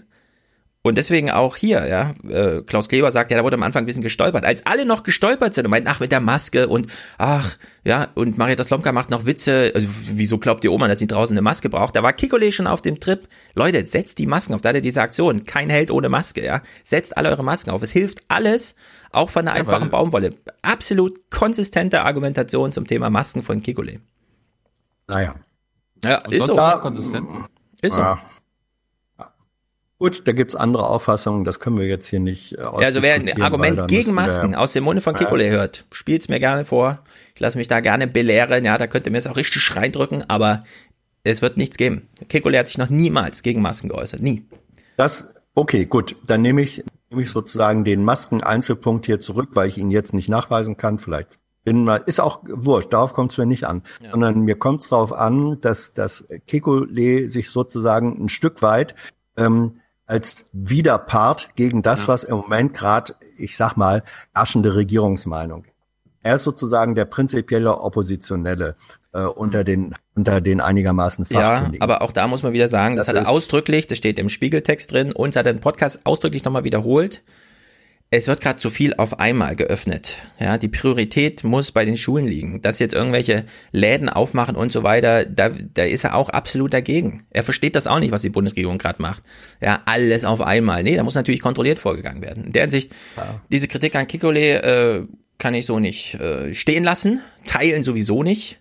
und 0.82 0.98
deswegen 0.98 1.30
auch 1.30 1.58
hier, 1.58 1.88
ja, 1.88 2.14
äh, 2.30 2.62
Klaus 2.62 2.88
Kleber 2.88 3.12
sagt, 3.12 3.32
ja, 3.32 3.38
da 3.38 3.44
wurde 3.44 3.58
am 3.58 3.64
Anfang 3.64 3.84
ein 3.84 3.86
bisschen 3.86 4.02
gestolpert. 4.02 4.46
Als 4.46 4.66
alle 4.66 4.86
noch 4.86 5.04
gestolpert 5.04 5.54
sind 5.54 5.66
und 5.66 5.72
meinten, 5.72 5.90
ach, 5.90 6.00
mit 6.00 6.14
der 6.14 6.22
Maske 6.22 6.70
und 6.70 6.88
ach, 7.18 7.58
ja, 7.84 8.08
und 8.16 8.38
Marietta 8.38 8.64
Slomka 8.64 8.94
macht 8.94 9.10
noch 9.10 9.26
Witze, 9.26 9.74
also, 9.76 9.90
wieso 10.14 10.38
glaubt 10.38 10.64
die 10.64 10.70
Oma, 10.70 10.88
dass 10.88 11.00
sie 11.00 11.08
draußen 11.08 11.34
eine 11.34 11.42
Maske 11.42 11.68
braucht? 11.68 11.98
Da 11.98 12.04
war 12.04 12.14
Kikole 12.14 12.50
schon 12.54 12.66
auf 12.66 12.82
dem 12.82 13.02
Trip. 13.02 13.28
Leute, 13.56 13.86
setzt 13.86 14.20
die 14.20 14.26
Masken 14.26 14.54
auf, 14.54 14.62
da 14.62 14.70
hat 14.70 14.76
er 14.76 14.82
diese 14.82 15.02
Aktion. 15.02 15.44
Kein 15.44 15.70
Held 15.70 15.92
ohne 15.92 16.08
Maske, 16.08 16.46
ja. 16.46 16.62
Setzt 16.86 17.18
alle 17.18 17.30
eure 17.30 17.44
Masken 17.44 17.72
auf. 17.72 17.82
Es 17.82 17.92
hilft 17.92 18.20
alles, 18.30 18.76
auch 19.12 19.30
von 19.30 19.48
einer 19.48 19.58
Ja, 19.58 19.64
einfachen 19.64 19.90
Baumwolle. 19.90 20.30
Absolut 20.62 21.30
konsistente 21.30 22.04
Argumentation 22.04 22.72
zum 22.72 22.88
Thema 22.88 23.10
Masken 23.10 23.44
von 23.44 23.62
Kikole. 23.62 24.00
Naja. 25.08 25.36
Ja, 26.06 26.16
ist 26.30 26.46
so. 26.46 26.58
auch 26.58 26.82
konsistent. 26.82 27.28
Ist 27.82 27.96
so. 27.96 28.00
Ja. 28.00 28.20
Gut, 30.00 30.26
da 30.26 30.32
gibt's 30.32 30.56
andere 30.56 30.88
Auffassungen, 30.88 31.43
das 31.43 31.60
können 31.60 31.78
wir 31.78 31.86
jetzt 31.86 32.08
hier 32.08 32.22
nicht 32.22 32.54
äh, 32.54 32.62
Ja, 32.62 32.72
also 32.72 33.02
wer 33.02 33.16
ein 33.16 33.41
Argument 33.41 33.89
gegen 33.89 34.14
Masken 34.14 34.56
aus 34.56 34.72
dem 34.72 34.86
Munde 34.86 35.02
von 35.02 35.14
Ja. 35.14 35.20
Kikole 35.20 35.50
hört, 35.50 35.86
spielt's 35.91 36.30
mir 36.30 36.39
gerne 36.39 36.64
vor. 36.64 36.95
Ich 37.36 37.41
lasse 37.41 37.58
mich 37.58 37.68
da 37.68 37.82
gerne 37.82 38.08
belehren. 38.08 38.64
Ja, 38.64 38.78
da 38.78 38.88
könnt 38.88 39.08
ihr 39.08 39.12
mir 39.12 39.18
es 39.18 39.28
auch 39.28 39.36
richtig 39.36 39.76
reindrücken, 39.76 40.24
aber 40.30 40.64
es 41.26 41.41
wird 41.41 41.58
nichts 41.58 41.76
geben. 41.76 42.08
Kikole 42.30 42.58
hat 42.58 42.70
sich 42.70 42.78
noch 42.78 42.89
niemals 42.89 43.43
gegen 43.43 43.62
Masken 43.62 43.89
geäußert. 43.89 44.22
Nie. 44.22 44.45
Das, 44.95 45.34
okay, 45.54 45.86
gut, 45.86 46.16
dann 46.26 46.41
nehme 46.43 46.62
ich, 46.62 46.82
nehme 47.10 47.22
ich 47.22 47.30
sozusagen 47.30 47.84
den 47.84 48.06
Masken-Einzelpunkt 48.06 49.06
hier 49.06 49.20
zurück, 49.20 49.50
weil 49.54 49.68
ich 49.68 49.78
ihn 49.78 49.91
jetzt 49.91 50.14
nicht 50.14 50.30
nachweisen 50.30 50.78
kann. 50.78 51.00
Vielleicht 51.00 51.39
bin 51.66 51.84
mal, 51.84 52.02
ist 52.06 52.22
auch 52.22 52.41
wurscht, 52.47 52.93
darauf 52.93 53.14
kommt 53.14 53.34
es 53.34 53.38
mir 53.38 53.45
nicht 53.45 53.66
an, 53.66 53.84
sondern 54.12 54.39
mir 54.41 54.56
kommt 54.56 54.82
es 54.82 54.89
darauf 54.89 55.12
an, 55.12 55.60
dass 55.60 55.93
das 55.93 56.26
Kekulé 56.47 57.28
sich 57.28 57.50
sozusagen 57.50 58.18
ein 58.18 58.30
Stück 58.30 58.62
weit 58.62 58.95
ähm, 59.36 59.82
als 60.10 60.45
Widerpart 60.53 61.51
gegen 61.55 61.84
das, 61.84 62.07
was 62.07 62.24
im 62.24 62.38
Moment 62.38 62.74
gerade, 62.74 63.14
ich 63.38 63.55
sag 63.55 63.78
mal, 63.78 64.03
herrschende 64.34 64.76
Regierungsmeinung. 64.76 65.66
Er 66.24 66.36
ist 66.36 66.43
sozusagen 66.43 66.95
der 66.95 67.05
prinzipielle 67.05 67.80
Oppositionelle 67.80 68.76
äh, 69.14 69.22
unter 69.22 69.64
den 69.64 69.93
unter 70.16 70.41
den 70.41 70.62
einigermaßen 70.62 71.28
Ja, 71.30 71.72
aber 71.80 72.01
auch 72.01 72.12
da 72.12 72.28
muss 72.28 72.43
man 72.43 72.53
wieder 72.53 72.68
sagen, 72.68 72.95
das, 72.95 73.05
Das 73.05 73.16
hat 73.16 73.24
er 73.24 73.30
ausdrücklich, 73.30 73.86
das 73.86 73.99
steht 73.99 74.18
im 74.20 74.30
Spiegeltext 74.30 74.91
drin 74.91 75.12
und 75.12 75.36
hat 75.36 75.45
er 75.45 75.53
im 75.53 75.62
Podcast 75.62 76.05
ausdrücklich 76.05 76.43
nochmal 76.43 76.64
wiederholt. 76.64 77.22
Es 78.12 78.28
wird 78.28 78.41
gerade 78.41 78.60
zu 78.60 78.72
viel 78.72 78.95
auf 78.95 79.20
einmal 79.20 79.55
geöffnet. 79.55 80.18
Ja, 80.39 80.57
die 80.57 80.68
Priorität 80.68 81.43
muss 81.43 81.72
bei 81.72 81.86
den 81.86 81.95
Schulen 81.95 82.26
liegen. 82.26 82.60
Dass 82.64 82.80
jetzt 82.80 82.95
irgendwelche 82.95 83.45
Läden 83.72 84.10
aufmachen 84.10 84.55
und 84.55 84.72
so 84.72 84.82
weiter, 84.82 85.26
da, 85.26 85.49
da 85.49 85.84
ist 85.84 86.05
er 86.05 86.16
auch 86.16 86.30
absolut 86.30 86.74
dagegen. 86.74 87.22
Er 87.30 87.43
versteht 87.43 87.76
das 87.76 87.86
auch 87.86 87.99
nicht, 87.99 88.12
was 88.12 88.24
die 88.24 88.32
Bundesregierung 88.32 88.80
gerade 88.80 88.99
macht. 88.99 89.24
Ja, 89.62 89.84
alles 89.86 90.26
auf 90.26 90.41
einmal. 90.41 90.82
Nee, 90.82 90.95
da 90.95 91.03
muss 91.03 91.14
natürlich 91.14 91.41
kontrolliert 91.41 91.78
vorgegangen 91.78 92.24
werden. 92.24 92.45
In 92.45 92.51
der 92.51 92.64
Hinsicht, 92.64 92.91
diese 93.51 93.68
Kritik 93.68 93.95
an 93.95 94.07
Kikole 94.07 94.64
äh, 94.64 95.03
kann 95.38 95.53
ich 95.53 95.68
so 95.68 95.78
nicht 95.78 96.16
äh, 96.16 96.55
stehen 96.55 96.84
lassen, 96.84 97.22
teilen 97.45 97.84
sowieso 97.84 98.24
nicht. 98.24 98.60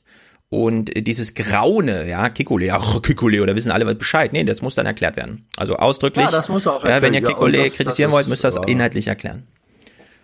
Und 0.51 0.91
dieses 1.07 1.35
Graune, 1.35 2.09
ja, 2.09 2.31
Kikole, 2.31 2.73
ach, 2.73 3.03
Kikole, 3.03 3.43
oder 3.43 3.55
wissen 3.55 3.71
alle 3.71 3.85
was 3.87 3.97
Bescheid. 3.97 4.33
Nee, 4.33 4.45
das 4.45 4.63
muss 4.63 4.75
dann 4.75 4.87
erklärt 4.87 5.17
werden. 5.17 5.47
Also 5.59 5.77
ausdrücklich. 5.77 6.25
Ja, 6.25 6.31
das 6.31 6.49
muss 6.49 6.67
auch 6.67 6.83
Ja, 6.85 7.03
wenn 7.03 7.13
ihr 7.13 7.23
erklärt- 7.23 7.55
ja, 7.55 7.65
das- 7.65 7.75
kritisieren 7.75 8.11
das 8.11 8.17
wollt, 8.17 8.29
müsst 8.29 8.45
ihr 8.45 8.49
das 8.49 8.55
ja. 8.57 8.63
inhaltlich 8.65 9.07
erklären. 9.09 9.47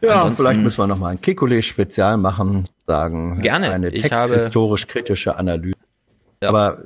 Ja, 0.01 0.17
Ansonsten- 0.23 0.43
vielleicht 0.43 0.61
müssen 0.61 0.79
wir 0.79 0.87
noch 0.87 0.99
mal 0.99 1.09
ein 1.11 1.21
Kekulé-Spezial 1.21 2.17
machen, 2.17 2.65
sagen. 2.87 3.41
Gerne. 3.43 3.71
Eine 3.73 3.91
texthistorisch-kritische 3.93 5.37
Analyse. 5.37 5.75
Aber 6.43 6.79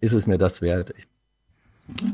ist 0.00 0.12
es 0.12 0.26
mir 0.26 0.38
das 0.38 0.60
wert? 0.62 0.92
Ich, 0.96 1.06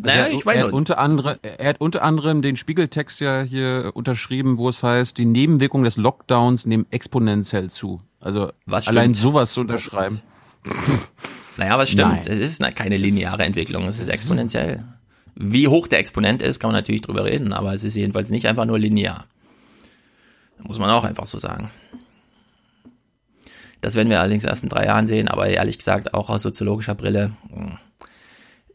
Naja, 0.02 0.24
Also 0.24 0.30
er, 0.32 0.36
ich 0.38 0.46
weiß 0.46 0.56
er, 0.56 0.64
hat 0.64 0.72
unter 0.72 0.98
anderem, 0.98 1.36
er 1.42 1.68
hat 1.68 1.80
unter 1.80 2.02
anderem 2.02 2.42
den 2.42 2.56
Spiegeltext 2.56 3.20
ja 3.20 3.42
hier 3.42 3.90
unterschrieben, 3.94 4.58
wo 4.58 4.68
es 4.68 4.82
heißt, 4.82 5.16
die 5.18 5.24
Nebenwirkungen 5.24 5.84
des 5.84 5.96
Lockdowns 5.96 6.66
nehmen 6.66 6.86
exponentiell 6.90 7.70
zu. 7.70 8.00
Also 8.20 8.52
Was 8.66 8.88
allein 8.88 9.14
stimmt. 9.14 9.16
sowas 9.16 9.52
zu 9.52 9.60
unterschreiben. 9.60 10.20
Naja, 11.56 11.80
es 11.80 11.90
stimmt. 11.90 12.10
Nein. 12.10 12.22
Es 12.26 12.38
ist 12.38 12.62
keine 12.74 12.96
lineare 12.96 13.44
Entwicklung, 13.44 13.86
es 13.86 13.98
ist 13.98 14.08
exponentiell. 14.08 14.84
Wie 15.34 15.68
hoch 15.68 15.86
der 15.88 16.00
Exponent 16.00 16.42
ist, 16.42 16.58
kann 16.60 16.68
man 16.68 16.76
natürlich 16.80 17.02
drüber 17.02 17.24
reden, 17.24 17.52
aber 17.52 17.72
es 17.72 17.84
ist 17.84 17.94
jedenfalls 17.94 18.30
nicht 18.30 18.46
einfach 18.46 18.64
nur 18.64 18.78
linear. 18.78 19.26
Muss 20.62 20.78
man 20.78 20.90
auch 20.90 21.04
einfach 21.04 21.26
so 21.26 21.38
sagen. 21.38 21.70
Das 23.80 23.94
werden 23.94 24.10
wir 24.10 24.20
allerdings 24.20 24.44
erst 24.44 24.64
in 24.64 24.68
drei 24.68 24.86
Jahren 24.86 25.06
sehen, 25.06 25.28
aber 25.28 25.46
ehrlich 25.46 25.78
gesagt 25.78 26.12
auch 26.14 26.30
aus 26.30 26.42
soziologischer 26.42 26.96
Brille. 26.96 27.32
mh. 27.54 27.78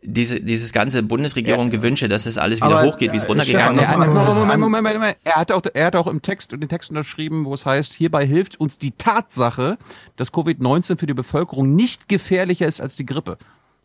Diese, 0.06 0.42
dieses 0.42 0.74
ganze 0.74 1.02
Bundesregierung-Gewünsche, 1.04 2.10
dass 2.10 2.26
es 2.26 2.38
alles 2.38 2.58
wieder 2.60 2.78
Aber, 2.78 2.84
hochgeht, 2.84 3.14
wie 3.14 3.18
es 3.18 3.24
äh, 3.24 3.28
runtergegangen 3.28 3.82
ist. 3.82 3.92
Moment, 3.92 4.14
Moment, 4.14 4.28
Moment, 4.28 4.60
Moment, 4.60 4.72
Moment, 4.72 4.96
Moment. 4.96 5.18
Er 5.24 5.36
hat 5.36 5.52
auch, 5.52 5.62
er 5.74 5.86
hat 5.86 5.96
auch 5.96 6.08
im 6.08 6.22
Text, 6.22 6.52
den 6.52 6.68
Text 6.68 6.90
unterschrieben, 6.90 7.46
wo 7.46 7.54
es 7.54 7.66
heißt, 7.66 7.94
hierbei 7.94 8.26
hilft 8.26 8.60
uns 8.60 8.78
die 8.78 8.92
Tatsache, 8.92 9.78
dass 10.18 10.34
Covid-19 10.34 10.98
für 10.98 11.08
die 11.08 11.14
Bevölkerung 11.14 11.76
nicht 11.76 12.10
gefährlicher 12.10 12.68
ist 12.68 12.82
als 12.82 12.96
die 12.96 13.06
Grippe. 13.06 13.38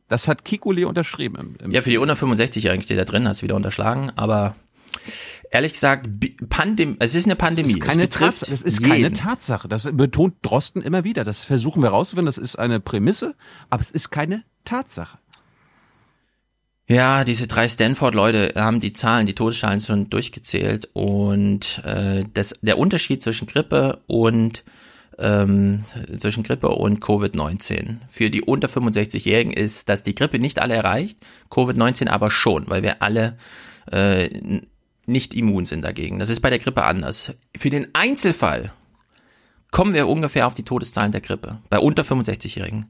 Das 0.08 0.26
hat 0.26 0.44
Kikule 0.44 0.88
unterschrieben. 0.88 1.36
Im, 1.36 1.56
im 1.66 1.70
Ja, 1.70 1.82
für 1.82 1.90
die 1.90 1.98
unter 1.98 2.14
65-Jährigen 2.14 2.82
steht 2.82 2.98
da 2.98 3.04
drin, 3.04 3.28
hast 3.28 3.40
du 3.40 3.44
wieder 3.44 3.56
unterschlagen, 3.56 4.10
aber 4.16 4.56
ehrlich 5.50 5.72
gesagt, 5.72 6.08
Pandem 6.48 6.96
es 6.98 7.14
ist 7.14 7.26
eine 7.26 7.36
Pandemie. 7.36 7.74
Das 7.74 7.76
ist 7.76 7.88
keine, 7.88 8.02
es 8.02 8.08
betrifft 8.08 8.38
Tatsache. 8.40 8.50
Das 8.50 8.62
ist 8.62 8.80
jeden. 8.80 8.90
keine 8.90 9.12
Tatsache. 9.12 9.68
Das 9.68 9.88
betont 9.92 10.34
Drosten 10.42 10.82
immer 10.82 11.04
wieder. 11.04 11.24
Das 11.24 11.44
versuchen 11.44 11.82
wir 11.82 11.90
rauszufinden. 11.90 12.26
Das 12.26 12.38
ist 12.38 12.58
eine 12.58 12.80
Prämisse, 12.80 13.34
aber 13.70 13.82
es 13.82 13.90
ist 13.90 14.10
keine 14.10 14.44
Tatsache. 14.64 15.18
Ja, 16.89 17.24
diese 17.24 17.47
drei 17.47 17.68
Stanford-Leute 17.68 18.55
haben 18.57 18.80
die 18.80 18.95
Zahlen, 18.95 19.26
die 19.26 19.34
Todeszahlen 19.34 19.82
schon 19.82 20.09
durchgezählt 20.09 20.89
und 20.95 21.82
äh, 21.84 22.24
das, 22.32 22.55
der 22.62 22.78
Unterschied 22.78 23.22
zwischen 23.22 23.47
Grippe 23.47 24.01
und 24.07 24.64
ähm, 25.18 25.84
zwischen 26.18 26.45
Grippe 26.45 26.68
und 26.68 27.01
Covid-19 27.03 27.97
für 28.11 28.30
die 28.30 28.41
unter 28.41 28.68
65-Jährigen 28.68 29.53
ist, 29.53 29.91
dass 29.91 30.03
die 30.03 30.14
Grippe 30.14 30.39
nicht 30.39 30.61
alle 30.61 30.76
erreicht, 30.76 31.18
Covid-19 31.51 32.09
aber 32.09 32.30
schon, 32.30 32.70
weil 32.70 32.82
wir 32.82 33.03
alle 33.03 33.36
äh, 33.93 34.30
nicht 35.05 35.34
immun 35.34 35.66
sind 35.66 35.82
dagegen. 35.82 36.18
Das 36.18 36.30
ist 36.30 36.41
bei 36.41 36.49
der 36.49 36.59
Grippe 36.59 36.84
anders. 36.84 37.34
Für 37.55 37.68
den 37.68 37.89
Einzelfall 37.93 38.72
kommen 39.72 39.93
wir 39.93 40.09
ungefähr 40.09 40.47
auf 40.47 40.55
die 40.55 40.64
Todeszahlen 40.64 41.12
der 41.12 41.20
Grippe 41.20 41.59
bei 41.68 41.78
unter 41.78 42.03
65-Jährigen. 42.03 42.86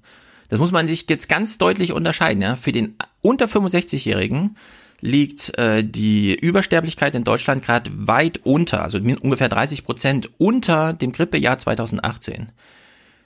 Das 0.48 0.58
muss 0.58 0.72
man 0.72 0.88
sich 0.88 1.06
jetzt 1.08 1.28
ganz 1.28 1.58
deutlich 1.58 1.92
unterscheiden. 1.92 2.42
Ja? 2.42 2.56
Für 2.56 2.72
den 2.72 2.94
unter 3.20 3.46
65-Jährigen 3.46 4.56
liegt 5.00 5.56
äh, 5.58 5.84
die 5.84 6.34
Übersterblichkeit 6.34 7.14
in 7.14 7.24
Deutschland 7.24 7.64
gerade 7.64 7.90
weit 7.94 8.40
unter, 8.44 8.82
also 8.82 8.98
ungefähr 8.98 9.48
30 9.48 9.84
Prozent 9.84 10.30
unter 10.38 10.92
dem 10.92 11.12
Grippejahr 11.12 11.58
2018. 11.58 12.50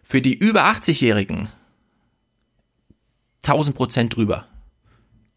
Für 0.02 0.20
die 0.20 0.34
über 0.34 0.64
80-Jährigen 0.64 1.48
1000 3.44 3.76
Prozent 3.76 4.16
drüber. 4.16 4.46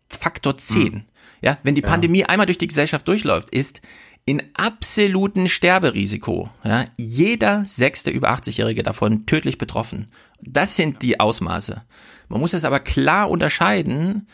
Faktor 0.09 0.57
10. 0.57 1.05
Ja, 1.41 1.57
wenn 1.63 1.75
die 1.75 1.81
Ja. 1.81 1.89
Pandemie 1.89 2.25
einmal 2.25 2.45
durch 2.45 2.57
die 2.57 2.67
Gesellschaft 2.67 3.07
durchläuft, 3.07 3.51
ist 3.51 3.81
in 4.25 4.41
absoluten 4.55 5.47
Sterberisiko 5.47 6.49
ja, 6.63 6.85
jeder 6.97 7.63
sechste 7.65 8.09
über 8.09 8.31
80-Jährige 8.31 8.81
davon 8.83 9.25
tödlich 9.25 9.57
betroffen. 9.57 10.07
Das 10.41 10.75
sind 10.75 11.01
die 11.01 11.19
Ausmaße. 11.19 11.83
Man 12.29 12.39
muss 12.39 12.53
es 12.53 12.65
aber 12.65 12.79
klar 12.79 13.29
unterscheiden. 13.29 14.27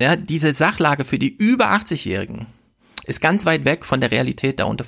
Ja, 0.00 0.16
diese 0.16 0.52
Sachlage 0.52 1.04
für 1.04 1.18
die 1.18 1.34
über 1.34 1.72
80-Jährigen 1.72 2.46
ist 3.04 3.20
ganz 3.20 3.46
weit 3.46 3.64
weg 3.64 3.84
von 3.84 4.00
der 4.00 4.10
Realität 4.10 4.58
der 4.58 4.68
unter, 4.68 4.84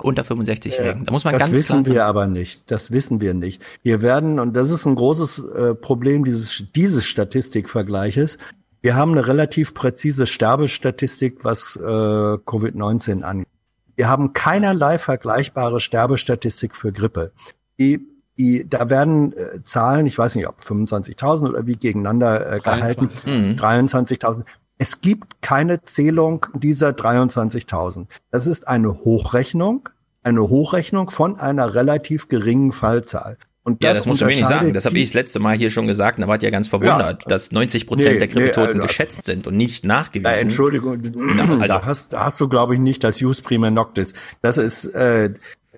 unter 0.00 0.22
65-Jährigen. 0.22 1.04
Da 1.04 1.12
muss 1.12 1.24
man 1.24 1.34
das 1.34 1.42
ganz 1.42 1.52
wissen 1.52 1.84
klar 1.84 1.94
wir 1.94 2.04
aber 2.06 2.26
nicht. 2.26 2.70
Das 2.70 2.90
wissen 2.90 3.20
wir 3.20 3.34
nicht. 3.34 3.62
Wir 3.82 4.02
werden, 4.02 4.40
und 4.40 4.54
das 4.54 4.70
ist 4.70 4.86
ein 4.86 4.94
großes 4.94 5.38
äh, 5.38 5.74
Problem 5.74 6.24
dieses, 6.24 6.64
dieses 6.74 7.04
Statistikvergleiches, 7.06 8.38
wir 8.80 8.96
haben 8.96 9.12
eine 9.12 9.28
relativ 9.28 9.74
präzise 9.74 10.26
Sterbestatistik, 10.26 11.44
was 11.44 11.76
äh, 11.76 11.80
Covid-19 11.80 13.22
angeht. 13.22 13.46
Wir 13.94 14.08
haben 14.08 14.32
keinerlei 14.32 14.98
vergleichbare 14.98 15.78
Sterbestatistik 15.78 16.74
für 16.74 16.92
Grippe. 16.92 17.32
Die, 17.78 18.00
die, 18.38 18.66
da 18.68 18.88
werden 18.90 19.32
äh, 19.36 19.62
Zahlen, 19.64 20.06
ich 20.06 20.16
weiß 20.16 20.34
nicht, 20.36 20.48
ob 20.48 20.60
25.000 20.60 21.48
oder 21.50 21.66
wie 21.66 21.76
gegeneinander 21.76 22.54
äh, 22.54 22.58
gehalten, 22.60 23.08
23.000. 23.26 24.44
Es 24.78 25.00
gibt 25.00 25.42
keine 25.42 25.82
Zählung 25.82 26.46
dieser 26.54 26.90
23.000. 26.90 28.06
Das 28.30 28.46
ist 28.46 28.66
eine 28.68 29.04
Hochrechnung, 29.04 29.88
eine 30.22 30.48
Hochrechnung 30.48 31.10
von 31.10 31.38
einer 31.38 31.74
relativ 31.74 32.28
geringen 32.28 32.72
Fallzahl. 32.72 33.36
Und 33.64 33.84
ja, 33.84 33.90
das, 33.90 33.98
das 33.98 34.06
musst 34.06 34.20
du 34.22 34.24
mir 34.24 34.34
nicht 34.34 34.48
sagen. 34.48 34.74
Das 34.74 34.86
habe 34.86 34.98
ich 34.98 35.10
das 35.10 35.14
letzte 35.14 35.38
Mal 35.38 35.56
hier 35.56 35.70
schon 35.70 35.86
gesagt. 35.86 36.18
Da 36.18 36.26
wart 36.26 36.42
ihr 36.42 36.50
ganz 36.50 36.66
verwundert, 36.66 37.22
Ja. 37.22 37.28
dass 37.28 37.52
90 37.52 37.86
Prozent 37.86 38.14
Nee, 38.14 38.18
der 38.18 38.26
Grippetoten 38.26 38.64
nee, 38.64 38.80
also- 38.80 38.86
geschätzt 38.88 39.24
sind 39.24 39.46
und 39.46 39.56
nicht 39.56 39.84
nachgewiesen. 39.84 40.34
Äh, 40.34 40.40
Entschuldigung, 40.40 41.00
also- 41.38 41.58
da, 41.58 41.84
hast, 41.84 42.12
da 42.12 42.24
hast 42.24 42.40
du, 42.40 42.48
glaube 42.48 42.74
ich, 42.74 42.80
nicht 42.80 43.04
das 43.04 43.20
Jus 43.20 43.40
Prima 43.40 43.70
Noctis. 43.70 44.14
Das 44.40 44.58
ist, 44.58 44.86
äh, 44.86 45.32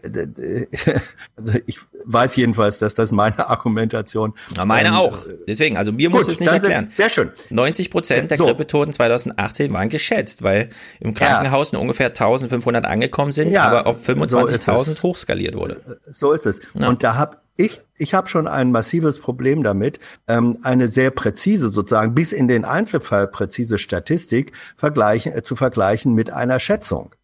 also 1.36 1.58
ich 1.66 1.78
weiß 2.04 2.36
jedenfalls, 2.36 2.78
dass 2.78 2.94
das 2.94 3.12
meine 3.12 3.48
Argumentation. 3.48 4.34
Na, 4.56 4.64
meine 4.64 4.88
ähm, 4.88 4.94
auch. 4.94 5.18
Deswegen, 5.48 5.76
also 5.76 5.92
mir 5.92 6.10
muss 6.10 6.28
es 6.28 6.40
nicht 6.40 6.52
erklären. 6.52 6.90
Sehr 6.92 7.10
schön. 7.10 7.32
90 7.50 7.90
Prozent 7.90 8.30
der 8.30 8.38
So. 8.38 8.44
Grippetoten 8.46 8.92
2018 8.92 9.72
waren 9.72 9.88
geschätzt, 9.88 10.42
weil 10.42 10.70
im 11.00 11.14
Krankenhaus 11.14 11.72
nur 11.72 11.80
ungefähr 11.82 12.08
1500 12.08 12.84
angekommen 12.84 13.32
sind, 13.32 13.50
Ja, 13.50 13.64
aber 13.64 13.86
auf 13.86 14.04
so 14.04 14.12
ist 14.12 14.68
25.000 14.68 14.90
es. 14.90 15.02
hochskaliert 15.02 15.54
wurde. 15.54 15.80
So 16.10 16.32
ist 16.32 16.46
es. 16.46 16.60
Ja. 16.74 16.88
Und 16.88 17.02
da 17.02 17.14
habe 17.14 17.38
ich, 17.56 17.80
ich 17.96 18.14
habe 18.14 18.26
schon 18.26 18.48
ein 18.48 18.72
massives 18.72 19.20
Problem 19.20 19.62
damit, 19.62 20.00
ähm, 20.26 20.58
eine 20.62 20.88
sehr 20.88 21.10
präzise, 21.10 21.68
sozusagen 21.70 22.14
bis 22.14 22.32
in 22.32 22.48
den 22.48 22.64
Einzelfall 22.64 23.28
präzise 23.28 23.78
Statistik 23.78 24.52
vergleichen, 24.76 25.32
äh, 25.32 25.42
zu 25.42 25.54
vergleichen 25.54 26.14
mit 26.14 26.30
einer 26.30 26.58
Schätzung. 26.58 27.14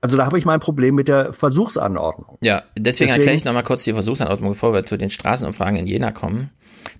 Also 0.00 0.16
da 0.16 0.26
habe 0.26 0.38
ich 0.38 0.44
mein 0.44 0.60
Problem 0.60 0.94
mit 0.94 1.08
der 1.08 1.32
Versuchsanordnung. 1.32 2.38
Ja, 2.40 2.62
deswegen, 2.76 2.82
Deswegen- 2.84 3.10
erkläre 3.10 3.36
ich 3.36 3.44
nochmal 3.44 3.64
kurz 3.64 3.84
die 3.84 3.92
Versuchsanordnung, 3.92 4.50
bevor 4.50 4.72
wir 4.72 4.86
zu 4.86 4.96
den 4.96 5.10
Straßenumfragen 5.10 5.76
in 5.78 5.86
Jena 5.86 6.12
kommen. 6.12 6.50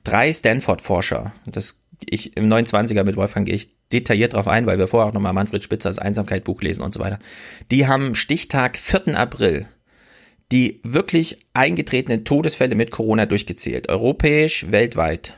Drei 0.05 0.33
Stanford-Forscher, 0.33 1.33
das 1.47 1.77
ich 2.09 2.37
im 2.37 2.49
29er 2.49 3.05
mit 3.05 3.17
Wolfgang 3.17 3.47
gehe 3.47 3.55
ich 3.57 3.71
detailliert 3.93 4.35
drauf 4.35 4.49
ein, 4.49 4.67
weil 4.67 4.79
wir 4.79 4.89
vorher 4.89 5.09
auch 5.09 5.15
nochmal 5.15 5.33
Manfred 5.33 5.63
Spitzers 5.63 5.99
Einsamkeit-Buch 5.99 6.61
lesen 6.63 6.83
und 6.83 6.95
so 6.95 7.01
weiter. 7.01 7.19
Die 7.71 7.87
haben 7.87 8.15
Stichtag 8.15 8.77
4. 8.77 9.17
April 9.19 9.67
die 10.53 10.81
wirklich 10.83 11.39
eingetretenen 11.53 12.25
Todesfälle 12.25 12.75
mit 12.75 12.91
Corona 12.91 13.27
durchgezählt, 13.27 13.89
europäisch, 13.89 14.71
weltweit. 14.71 15.37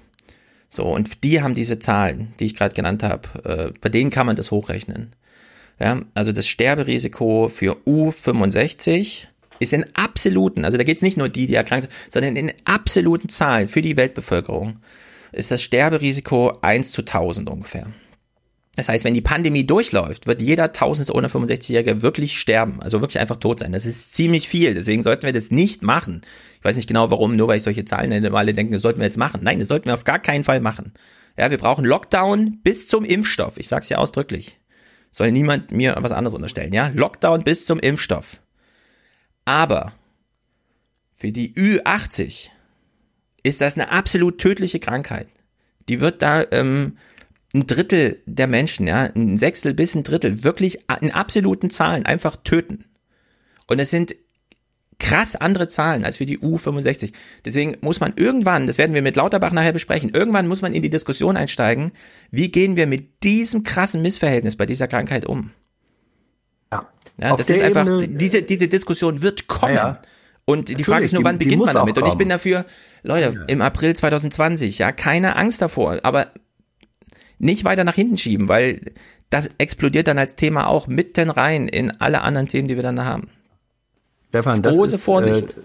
So, 0.68 0.84
und 0.84 1.24
die 1.24 1.42
haben 1.42 1.54
diese 1.54 1.80
Zahlen, 1.80 2.32
die 2.38 2.44
ich 2.44 2.54
gerade 2.54 2.74
genannt 2.74 3.02
habe, 3.02 3.28
äh, 3.44 3.72
bei 3.80 3.88
denen 3.88 4.10
kann 4.10 4.26
man 4.26 4.36
das 4.36 4.52
hochrechnen. 4.52 5.16
Ja, 5.80 6.02
also 6.14 6.32
das 6.32 6.46
Sterberisiko 6.46 7.48
für 7.48 7.76
U65 7.86 9.28
ist 9.60 9.72
in 9.72 9.84
absoluten, 9.94 10.64
also 10.64 10.76
da 10.76 10.84
geht 10.84 10.98
es 10.98 11.02
nicht 11.02 11.16
nur 11.16 11.28
die, 11.28 11.46
die 11.46 11.54
erkrankt 11.54 11.90
sind, 11.90 12.12
sondern 12.12 12.36
in 12.36 12.52
absoluten 12.64 13.28
Zahlen 13.28 13.68
für 13.68 13.82
die 13.82 13.96
Weltbevölkerung 13.96 14.78
ist 15.32 15.50
das 15.50 15.62
Sterberisiko 15.62 16.58
1 16.60 16.92
zu 16.92 17.02
1000 17.02 17.48
ungefähr. 17.48 17.86
Das 18.76 18.88
heißt, 18.88 19.04
wenn 19.04 19.14
die 19.14 19.20
Pandemie 19.20 19.66
durchläuft, 19.66 20.26
wird 20.26 20.40
jeder 20.40 20.64
1000 20.64 21.10
ohne 21.14 21.28
65-Jährige 21.28 22.02
wirklich 22.02 22.38
sterben, 22.38 22.80
also 22.80 23.00
wirklich 23.00 23.18
einfach 23.18 23.36
tot 23.36 23.58
sein. 23.58 23.72
Das 23.72 23.84
ist 23.84 24.14
ziemlich 24.14 24.48
viel, 24.48 24.74
deswegen 24.74 25.02
sollten 25.02 25.24
wir 25.24 25.32
das 25.32 25.50
nicht 25.50 25.82
machen. 25.82 26.22
Ich 26.58 26.64
weiß 26.64 26.76
nicht 26.76 26.88
genau 26.88 27.10
warum, 27.10 27.36
nur 27.36 27.48
weil 27.48 27.58
ich 27.58 27.62
solche 27.62 27.84
Zahlen 27.84 28.10
nenne, 28.10 28.32
alle 28.32 28.54
denken, 28.54 28.72
das 28.72 28.82
sollten 28.82 29.00
wir 29.00 29.06
jetzt 29.06 29.18
machen. 29.18 29.40
Nein, 29.42 29.58
das 29.58 29.68
sollten 29.68 29.86
wir 29.86 29.94
auf 29.94 30.04
gar 30.04 30.18
keinen 30.18 30.44
Fall 30.44 30.60
machen. 30.60 30.92
Ja, 31.38 31.50
wir 31.50 31.58
brauchen 31.58 31.84
Lockdown 31.84 32.60
bis 32.62 32.86
zum 32.86 33.04
Impfstoff. 33.04 33.56
Ich 33.56 33.68
sag's 33.68 33.88
ja 33.88 33.98
ausdrücklich. 33.98 34.59
Soll 35.10 35.32
niemand 35.32 35.72
mir 35.72 35.96
was 35.98 36.12
anderes 36.12 36.34
unterstellen, 36.34 36.72
ja? 36.72 36.88
Lockdown 36.88 37.42
bis 37.42 37.66
zum 37.66 37.78
Impfstoff. 37.80 38.40
Aber 39.44 39.92
für 41.12 41.32
die 41.32 41.54
Ü80 41.54 42.48
ist 43.42 43.60
das 43.60 43.76
eine 43.76 43.90
absolut 43.90 44.38
tödliche 44.38 44.78
Krankheit. 44.78 45.28
Die 45.88 46.00
wird 46.00 46.22
da 46.22 46.44
ähm, 46.52 46.96
ein 47.54 47.66
Drittel 47.66 48.20
der 48.26 48.46
Menschen, 48.46 48.86
ja, 48.86 49.04
ein 49.04 49.36
Sechstel 49.36 49.74
bis 49.74 49.94
ein 49.94 50.04
Drittel, 50.04 50.44
wirklich 50.44 50.78
in 51.00 51.10
absoluten 51.10 51.70
Zahlen 51.70 52.06
einfach 52.06 52.36
töten. 52.36 52.84
Und 53.66 53.80
es 53.80 53.90
sind 53.90 54.14
krass 55.00 55.34
andere 55.34 55.66
Zahlen 55.66 56.04
als 56.04 56.18
für 56.18 56.26
die 56.26 56.38
U65. 56.38 57.12
Deswegen 57.44 57.76
muss 57.80 57.98
man 57.98 58.12
irgendwann, 58.14 58.66
das 58.68 58.78
werden 58.78 58.94
wir 58.94 59.02
mit 59.02 59.16
Lauterbach 59.16 59.50
nachher 59.50 59.72
besprechen, 59.72 60.10
irgendwann 60.10 60.46
muss 60.46 60.62
man 60.62 60.72
in 60.72 60.82
die 60.82 60.90
Diskussion 60.90 61.36
einsteigen, 61.36 61.90
wie 62.30 62.52
gehen 62.52 62.76
wir 62.76 62.86
mit 62.86 63.24
diesem 63.24 63.64
krassen 63.64 64.02
Missverhältnis 64.02 64.56
bei 64.56 64.66
dieser 64.66 64.86
Krankheit 64.86 65.26
um? 65.26 65.50
Ja. 66.72 66.88
Ja, 67.20 67.36
das 67.36 67.50
ist 67.50 67.60
einfach, 67.62 67.86
Ebene- 67.86 68.08
diese, 68.08 68.42
diese 68.42 68.68
Diskussion 68.68 69.20
wird 69.22 69.48
kommen. 69.48 69.74
Ja, 69.74 69.88
ja. 69.88 70.02
Und 70.44 70.68
die 70.68 70.84
Frage 70.84 71.04
ist 71.04 71.12
nur, 71.12 71.20
die- 71.22 71.24
wann 71.24 71.38
die 71.38 71.44
beginnt 71.44 71.58
muss 71.60 71.66
man 71.66 71.74
damit? 71.74 71.98
Und 71.98 72.06
ich 72.08 72.14
bin 72.14 72.28
dafür, 72.28 72.64
Leute, 73.02 73.44
im 73.48 73.60
April 73.62 73.94
2020, 73.94 74.78
ja, 74.78 74.92
keine 74.92 75.36
Angst 75.36 75.60
davor, 75.62 75.98
aber 76.02 76.28
nicht 77.38 77.64
weiter 77.64 77.84
nach 77.84 77.94
hinten 77.94 78.18
schieben, 78.18 78.48
weil 78.48 78.80
das 79.30 79.50
explodiert 79.58 80.08
dann 80.08 80.18
als 80.18 80.36
Thema 80.36 80.66
auch 80.66 80.86
mitten 80.88 81.30
rein 81.30 81.68
in 81.68 81.90
alle 82.00 82.22
anderen 82.22 82.48
Themen, 82.48 82.68
die 82.68 82.76
wir 82.76 82.82
dann 82.82 82.96
da 82.96 83.04
haben. 83.04 83.28
Stefan, 84.30 84.62
das 84.62 84.76
Große 84.76 84.94
ist, 84.96 85.04
Vorsicht. 85.04 85.56
Äh, 85.56 85.60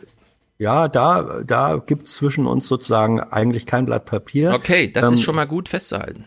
ja, 0.58 0.88
da, 0.88 1.42
da 1.46 1.82
gibt's 1.86 2.16
zwischen 2.16 2.46
uns 2.46 2.68
sozusagen 2.68 3.20
eigentlich 3.20 3.66
kein 3.66 3.86
Blatt 3.86 4.06
Papier. 4.06 4.54
Okay, 4.54 4.92
das 4.92 5.08
Ähm, 5.08 5.14
ist 5.14 5.24
schon 5.24 5.36
mal 5.36 5.48
gut 5.48 5.70
festzuhalten. 5.70 6.26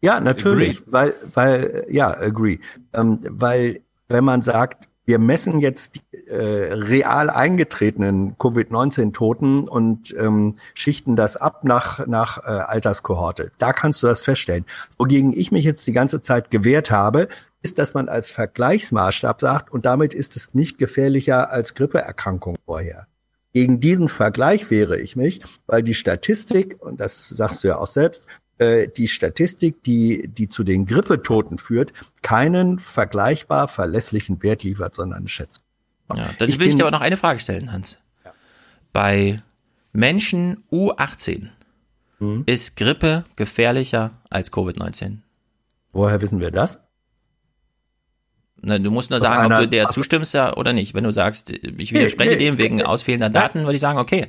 Ja, 0.00 0.20
natürlich, 0.20 0.82
weil, 0.86 1.14
weil, 1.34 1.86
ja, 1.88 2.10
agree, 2.10 2.58
ähm, 2.92 3.20
weil 3.28 3.82
wenn 4.08 4.24
man 4.24 4.42
sagt, 4.42 4.88
wir 5.06 5.18
messen 5.18 5.60
jetzt 5.60 5.94
die 5.96 6.00
äh, 6.26 6.72
real 6.72 7.30
eingetretenen 7.30 8.36
Covid-19-Toten 8.38 9.68
und 9.68 10.14
ähm, 10.18 10.56
schichten 10.74 11.14
das 11.14 11.36
ab 11.36 11.64
nach, 11.64 12.06
nach 12.06 12.38
äh, 12.38 12.50
Alterskohorte. 12.50 13.52
Da 13.58 13.72
kannst 13.72 14.02
du 14.02 14.08
das 14.08 14.22
feststellen. 14.22 14.64
Wogegen 14.98 15.32
ich 15.32 15.52
mich 15.52 15.64
jetzt 15.64 15.86
die 15.86 15.92
ganze 15.92 16.22
Zeit 16.22 16.50
gewehrt 16.50 16.90
habe, 16.90 17.28
ist, 17.66 17.78
dass 17.78 17.94
man 17.94 18.08
als 18.08 18.30
Vergleichsmaßstab 18.30 19.40
sagt, 19.40 19.72
und 19.72 19.84
damit 19.86 20.14
ist 20.14 20.36
es 20.36 20.54
nicht 20.54 20.78
gefährlicher 20.78 21.50
als 21.50 21.74
Grippeerkrankung 21.74 22.56
vorher. 22.64 23.08
Gegen 23.52 23.80
diesen 23.80 24.08
Vergleich 24.08 24.70
wehre 24.70 25.00
ich 25.00 25.16
mich, 25.16 25.40
weil 25.66 25.82
die 25.82 25.94
Statistik, 25.94 26.76
und 26.78 27.00
das 27.00 27.28
sagst 27.28 27.64
du 27.64 27.68
ja 27.68 27.76
auch 27.78 27.88
selbst, 27.88 28.26
äh, 28.58 28.86
die 28.86 29.08
Statistik, 29.08 29.82
die, 29.82 30.28
die 30.28 30.48
zu 30.48 30.62
den 30.62 30.86
Grippetoten 30.86 31.58
führt, 31.58 31.92
keinen 32.22 32.78
vergleichbar 32.78 33.66
verlässlichen 33.66 34.42
Wert 34.44 34.62
liefert, 34.62 34.94
sondern 34.94 35.18
eine 35.18 35.28
Schätzung. 35.28 35.64
Ja, 36.14 36.30
dann 36.38 36.48
will 36.60 36.68
ich 36.68 36.76
dir 36.76 36.84
aber 36.84 36.92
noch 36.92 37.00
eine 37.00 37.16
Frage 37.16 37.40
stellen, 37.40 37.72
Hans. 37.72 37.98
Bei 38.92 39.42
Menschen 39.92 40.62
U18 40.70 41.48
Mhm. 42.18 42.44
ist 42.46 42.76
Grippe 42.76 43.24
gefährlicher 43.36 44.12
als 44.30 44.52
Covid-19? 44.52 45.18
Woher 45.92 46.20
wissen 46.20 46.40
wir 46.40 46.50
das? 46.50 46.80
Na, 48.62 48.78
du 48.78 48.90
musst 48.90 49.10
nur 49.10 49.20
sagen, 49.20 49.46
ob 49.46 49.52
einer- 49.52 49.60
du 49.60 49.68
der 49.68 49.88
zustimmst 49.90 50.32
ja 50.34 50.56
oder 50.56 50.72
nicht. 50.72 50.94
Wenn 50.94 51.04
du 51.04 51.10
sagst, 51.12 51.50
ich 51.50 51.92
widerspreche 51.92 52.32
nee, 52.32 52.36
dem 52.38 52.58
wegen 52.58 52.76
nee. 52.76 52.84
ausfehlender 52.84 53.28
Daten, 53.28 53.60
würde 53.64 53.74
ich 53.74 53.80
sagen, 53.82 53.98
okay, 53.98 54.28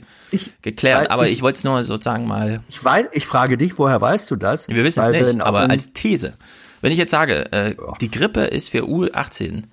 geklärt. 0.62 1.02
weil 1.02 1.08
Aber 1.08 1.28
ich- 1.28 1.34
ich, 1.34 1.42
wollte 1.42 1.58
es 1.58 1.64
nur 1.64 1.84
sozusagen 1.84 2.28
mal. 2.28 2.62
Ich 2.70 2.84
weiß, 2.84 3.08
ich 3.14 3.26
frage 3.26 3.58
dich, 3.58 3.80
woher 3.80 4.00
weißt 4.02 4.30
du 4.30 4.36
das? 4.36 4.68
Wir 4.68 4.84
wissen 4.84 5.02
es 5.02 5.10
nicht, 5.34 5.42
aber 5.42 5.70
als 5.70 5.94
These. 5.94 6.34
Wenn 6.82 6.92
ich 6.92 6.98
jetzt 6.98 7.12
sage, 7.12 7.52
äh, 7.52 7.76
die 8.02 8.12
Grippe 8.12 8.42
ist 8.42 8.70
für 8.70 8.84
U18 8.84 9.64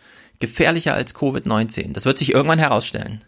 gefährlicher 0.41 0.95
als 0.95 1.15
Covid-19, 1.15 1.93
das 1.93 2.07
wird 2.07 2.19
sich 2.19 2.33
irgendwann 2.33 2.59
herausstellen. 2.59 3.23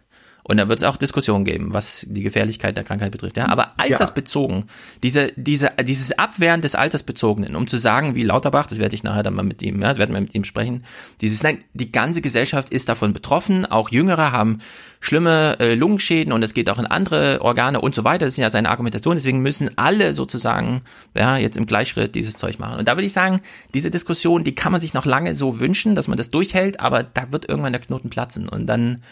Und 0.48 0.59
da 0.59 0.68
wird 0.68 0.78
es 0.78 0.85
auch 0.85 0.97
Diskussionen 0.97 1.44
geben, 1.44 1.74
was 1.74 2.06
die 2.09 2.23
Gefährlichkeit 2.23 2.77
der 2.77 2.85
Krankheit 2.85 3.10
betrifft. 3.10 3.36
Ja, 3.36 3.48
aber 3.48 3.73
altersbezogen, 3.78 4.66
diese, 5.02 5.32
diese, 5.35 5.73
dieses 5.82 6.16
Abwehren 6.16 6.60
des 6.60 6.77
Altersbezogenen, 6.77 7.56
um 7.56 7.66
zu 7.66 7.78
sagen, 7.78 8.14
wie 8.14 8.23
Lauterbach, 8.23 8.66
das 8.66 8.78
werde 8.78 8.94
ich 8.94 9.02
nachher 9.02 9.24
dann 9.24 9.35
mal 9.35 9.43
mit 9.43 9.60
ihm, 9.62 9.82
ja, 9.82 9.89
das 9.89 9.98
werden 9.98 10.14
wir 10.14 10.20
mit 10.20 10.36
ihm 10.36 10.44
sprechen, 10.44 10.85
dieses, 11.20 11.43
nein, 11.43 11.64
die 11.74 11.90
ganze 11.90 12.20
Gesellschaft 12.20 12.68
ist 12.68 12.89
davon 12.89 13.12
betroffen, 13.12 13.66
auch 13.66 13.90
Jüngere 13.90 14.31
haben 14.31 14.60
schlimme 15.01 15.56
äh, 15.60 15.74
Lungenschäden 15.74 16.32
und 16.32 16.43
es 16.43 16.55
geht 16.55 16.70
auch 16.70 16.78
in 16.78 16.86
andere 16.86 17.40
Organe 17.40 17.81
und 17.81 17.94
so 17.94 18.05
weiter. 18.05 18.24
Das 18.24 18.35
ist 18.35 18.39
ja 18.39 18.51
seine 18.51 18.70
Argumentation. 18.70 19.14
Deswegen 19.14 19.40
müssen 19.40 19.70
alle 19.77 20.14
sozusagen, 20.14 20.82
ja, 21.14 21.36
jetzt 21.36 21.56
im 21.56 21.66
Gleichschritt 21.66 22.14
dieses 22.14 22.36
Zeug 22.36 22.59
machen. 22.59 22.78
Und 22.78 22.89
da 22.89 22.97
würde 22.97 23.06
ich 23.06 23.12
sagen, 23.12 23.40
diese 23.74 23.90
Diskussion, 23.90 24.43
die 24.43 24.55
kann 24.55 24.73
man 24.73 24.81
sich 24.81 24.94
noch 24.94 25.05
lange 25.05 25.35
so 25.35 25.60
wünschen, 25.60 25.94
dass 25.94 26.09
man 26.09 26.18
das 26.18 26.31
durchhält, 26.31 26.81
aber 26.81 27.02
da 27.02 27.31
wird 27.31 27.48
irgendwann 27.48 27.73
der 27.73 27.82
Knoten 27.82 28.10
platzen 28.10 28.48
und 28.48 28.66
dann 28.66 29.02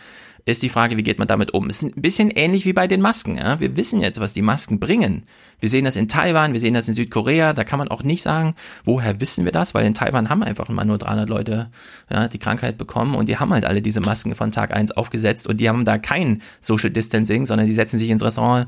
ist 0.46 0.62
die 0.62 0.68
Frage, 0.68 0.96
wie 0.96 1.02
geht 1.02 1.18
man 1.18 1.28
damit 1.28 1.54
um? 1.54 1.70
Es 1.70 1.82
ist 1.82 1.96
ein 1.96 2.02
bisschen 2.02 2.30
ähnlich 2.30 2.66
wie 2.66 2.74
bei 2.74 2.86
den 2.86 3.00
Masken. 3.00 3.36
Ja? 3.36 3.60
Wir 3.60 3.76
wissen 3.76 4.00
jetzt, 4.00 4.20
was 4.20 4.34
die 4.34 4.42
Masken 4.42 4.78
bringen. 4.78 5.24
Wir 5.58 5.70
sehen 5.70 5.86
das 5.86 5.96
in 5.96 6.06
Taiwan, 6.08 6.52
wir 6.52 6.60
sehen 6.60 6.74
das 6.74 6.86
in 6.86 6.94
Südkorea. 6.94 7.54
Da 7.54 7.64
kann 7.64 7.78
man 7.78 7.88
auch 7.88 8.02
nicht 8.02 8.22
sagen, 8.22 8.54
woher 8.84 9.20
wissen 9.20 9.46
wir 9.46 9.52
das? 9.52 9.74
Weil 9.74 9.86
in 9.86 9.94
Taiwan 9.94 10.28
haben 10.28 10.42
einfach 10.42 10.68
mal 10.68 10.84
nur 10.84 10.98
300 10.98 11.28
Leute 11.28 11.70
ja, 12.10 12.28
die 12.28 12.38
Krankheit 12.38 12.76
bekommen 12.76 13.14
und 13.14 13.28
die 13.28 13.38
haben 13.38 13.52
halt 13.52 13.64
alle 13.64 13.80
diese 13.80 14.00
Masken 14.00 14.34
von 14.34 14.52
Tag 14.52 14.72
eins 14.72 14.90
aufgesetzt 14.92 15.48
und 15.48 15.58
die 15.58 15.68
haben 15.68 15.86
da 15.86 15.96
kein 15.96 16.42
Social 16.60 16.90
Distancing, 16.90 17.46
sondern 17.46 17.66
die 17.66 17.72
setzen 17.72 17.98
sich 17.98 18.10
ins 18.10 18.22
Restaurant 18.22 18.66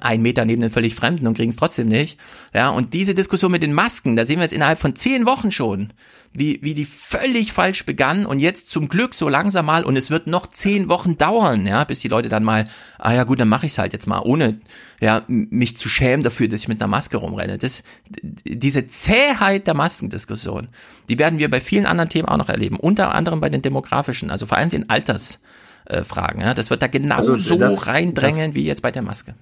einen 0.00 0.22
Meter 0.22 0.44
neben 0.44 0.62
den 0.62 0.70
völlig 0.70 0.94
Fremden 0.94 1.26
und 1.26 1.34
kriegen 1.34 1.50
es 1.50 1.56
trotzdem 1.56 1.88
nicht. 1.88 2.18
Ja, 2.54 2.68
und 2.70 2.94
diese 2.94 3.14
Diskussion 3.14 3.50
mit 3.50 3.62
den 3.62 3.72
Masken, 3.72 4.14
da 4.16 4.24
sehen 4.24 4.36
wir 4.36 4.44
jetzt 4.44 4.52
innerhalb 4.52 4.78
von 4.78 4.94
zehn 4.94 5.26
Wochen 5.26 5.50
schon, 5.50 5.92
wie, 6.32 6.60
wie 6.62 6.74
die 6.74 6.84
völlig 6.84 7.52
falsch 7.52 7.84
begann 7.84 8.24
und 8.24 8.38
jetzt 8.38 8.68
zum 8.68 8.88
Glück 8.88 9.14
so 9.16 9.28
langsam 9.28 9.66
mal 9.66 9.84
und 9.84 9.96
es 9.96 10.12
wird 10.12 10.28
noch 10.28 10.46
zehn 10.46 10.88
Wochen 10.88 11.18
dauern, 11.18 11.66
ja, 11.66 11.82
bis 11.82 11.98
die 11.98 12.08
Leute 12.08 12.28
dann 12.28 12.44
mal, 12.44 12.68
ah 13.00 13.12
ja 13.12 13.24
gut, 13.24 13.40
dann 13.40 13.48
mache 13.48 13.66
ich 13.66 13.72
es 13.72 13.78
halt 13.78 13.92
jetzt 13.92 14.06
mal, 14.06 14.20
ohne 14.20 14.60
ja, 15.00 15.24
mich 15.26 15.76
zu 15.76 15.88
schämen 15.88 16.22
dafür, 16.22 16.46
dass 16.46 16.60
ich 16.60 16.68
mit 16.68 16.80
einer 16.80 16.88
Maske 16.88 17.16
rumrenne. 17.16 17.58
Das, 17.58 17.82
diese 18.22 18.86
Zähheit 18.86 19.66
der 19.66 19.74
Maskendiskussion, 19.74 20.68
die 21.08 21.18
werden 21.18 21.40
wir 21.40 21.50
bei 21.50 21.60
vielen 21.60 21.86
anderen 21.86 22.10
Themen 22.10 22.28
auch 22.28 22.36
noch 22.36 22.48
erleben, 22.48 22.76
unter 22.78 23.12
anderem 23.12 23.40
bei 23.40 23.48
den 23.48 23.62
demografischen, 23.62 24.30
also 24.30 24.46
vor 24.46 24.56
allem 24.56 24.70
den 24.70 24.88
Altersfragen. 24.88 26.42
Ja, 26.42 26.54
das 26.54 26.70
wird 26.70 26.80
da 26.82 26.86
genauso 26.86 27.32
Also 27.32 27.56
das- 27.56 27.88
reindrängen 27.88 28.48
das- 28.50 28.54
wie 28.54 28.64
jetzt 28.66 28.82
bei 28.82 28.92
der 28.92 29.02
Maske. 29.02 29.34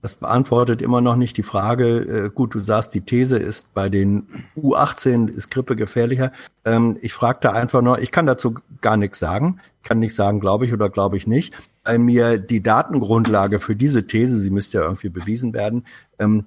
Das 0.00 0.14
beantwortet 0.14 0.80
immer 0.80 1.00
noch 1.00 1.16
nicht 1.16 1.36
die 1.36 1.42
Frage, 1.42 1.98
äh, 1.98 2.30
gut, 2.30 2.54
du 2.54 2.60
sagst, 2.60 2.94
die 2.94 3.00
These 3.00 3.36
ist, 3.36 3.74
bei 3.74 3.88
den 3.88 4.28
U18 4.56 5.28
ist 5.28 5.50
Grippe 5.50 5.74
gefährlicher. 5.74 6.30
Ähm, 6.64 6.96
ich 7.00 7.12
fragte 7.12 7.52
einfach 7.52 7.82
nur, 7.82 7.98
ich 7.98 8.12
kann 8.12 8.26
dazu 8.26 8.54
gar 8.80 8.96
nichts 8.96 9.18
sagen. 9.18 9.60
Ich 9.82 9.88
kann 9.88 9.98
nicht 9.98 10.14
sagen, 10.14 10.38
glaube 10.38 10.66
ich 10.66 10.72
oder 10.72 10.88
glaube 10.88 11.16
ich 11.16 11.26
nicht, 11.26 11.52
weil 11.84 11.98
mir 11.98 12.38
die 12.38 12.62
Datengrundlage 12.62 13.58
für 13.58 13.74
diese 13.74 14.06
These, 14.06 14.38
sie 14.38 14.50
müsste 14.50 14.78
ja 14.78 14.84
irgendwie 14.84 15.08
bewiesen 15.08 15.52
werden, 15.52 15.84
ähm, 16.20 16.44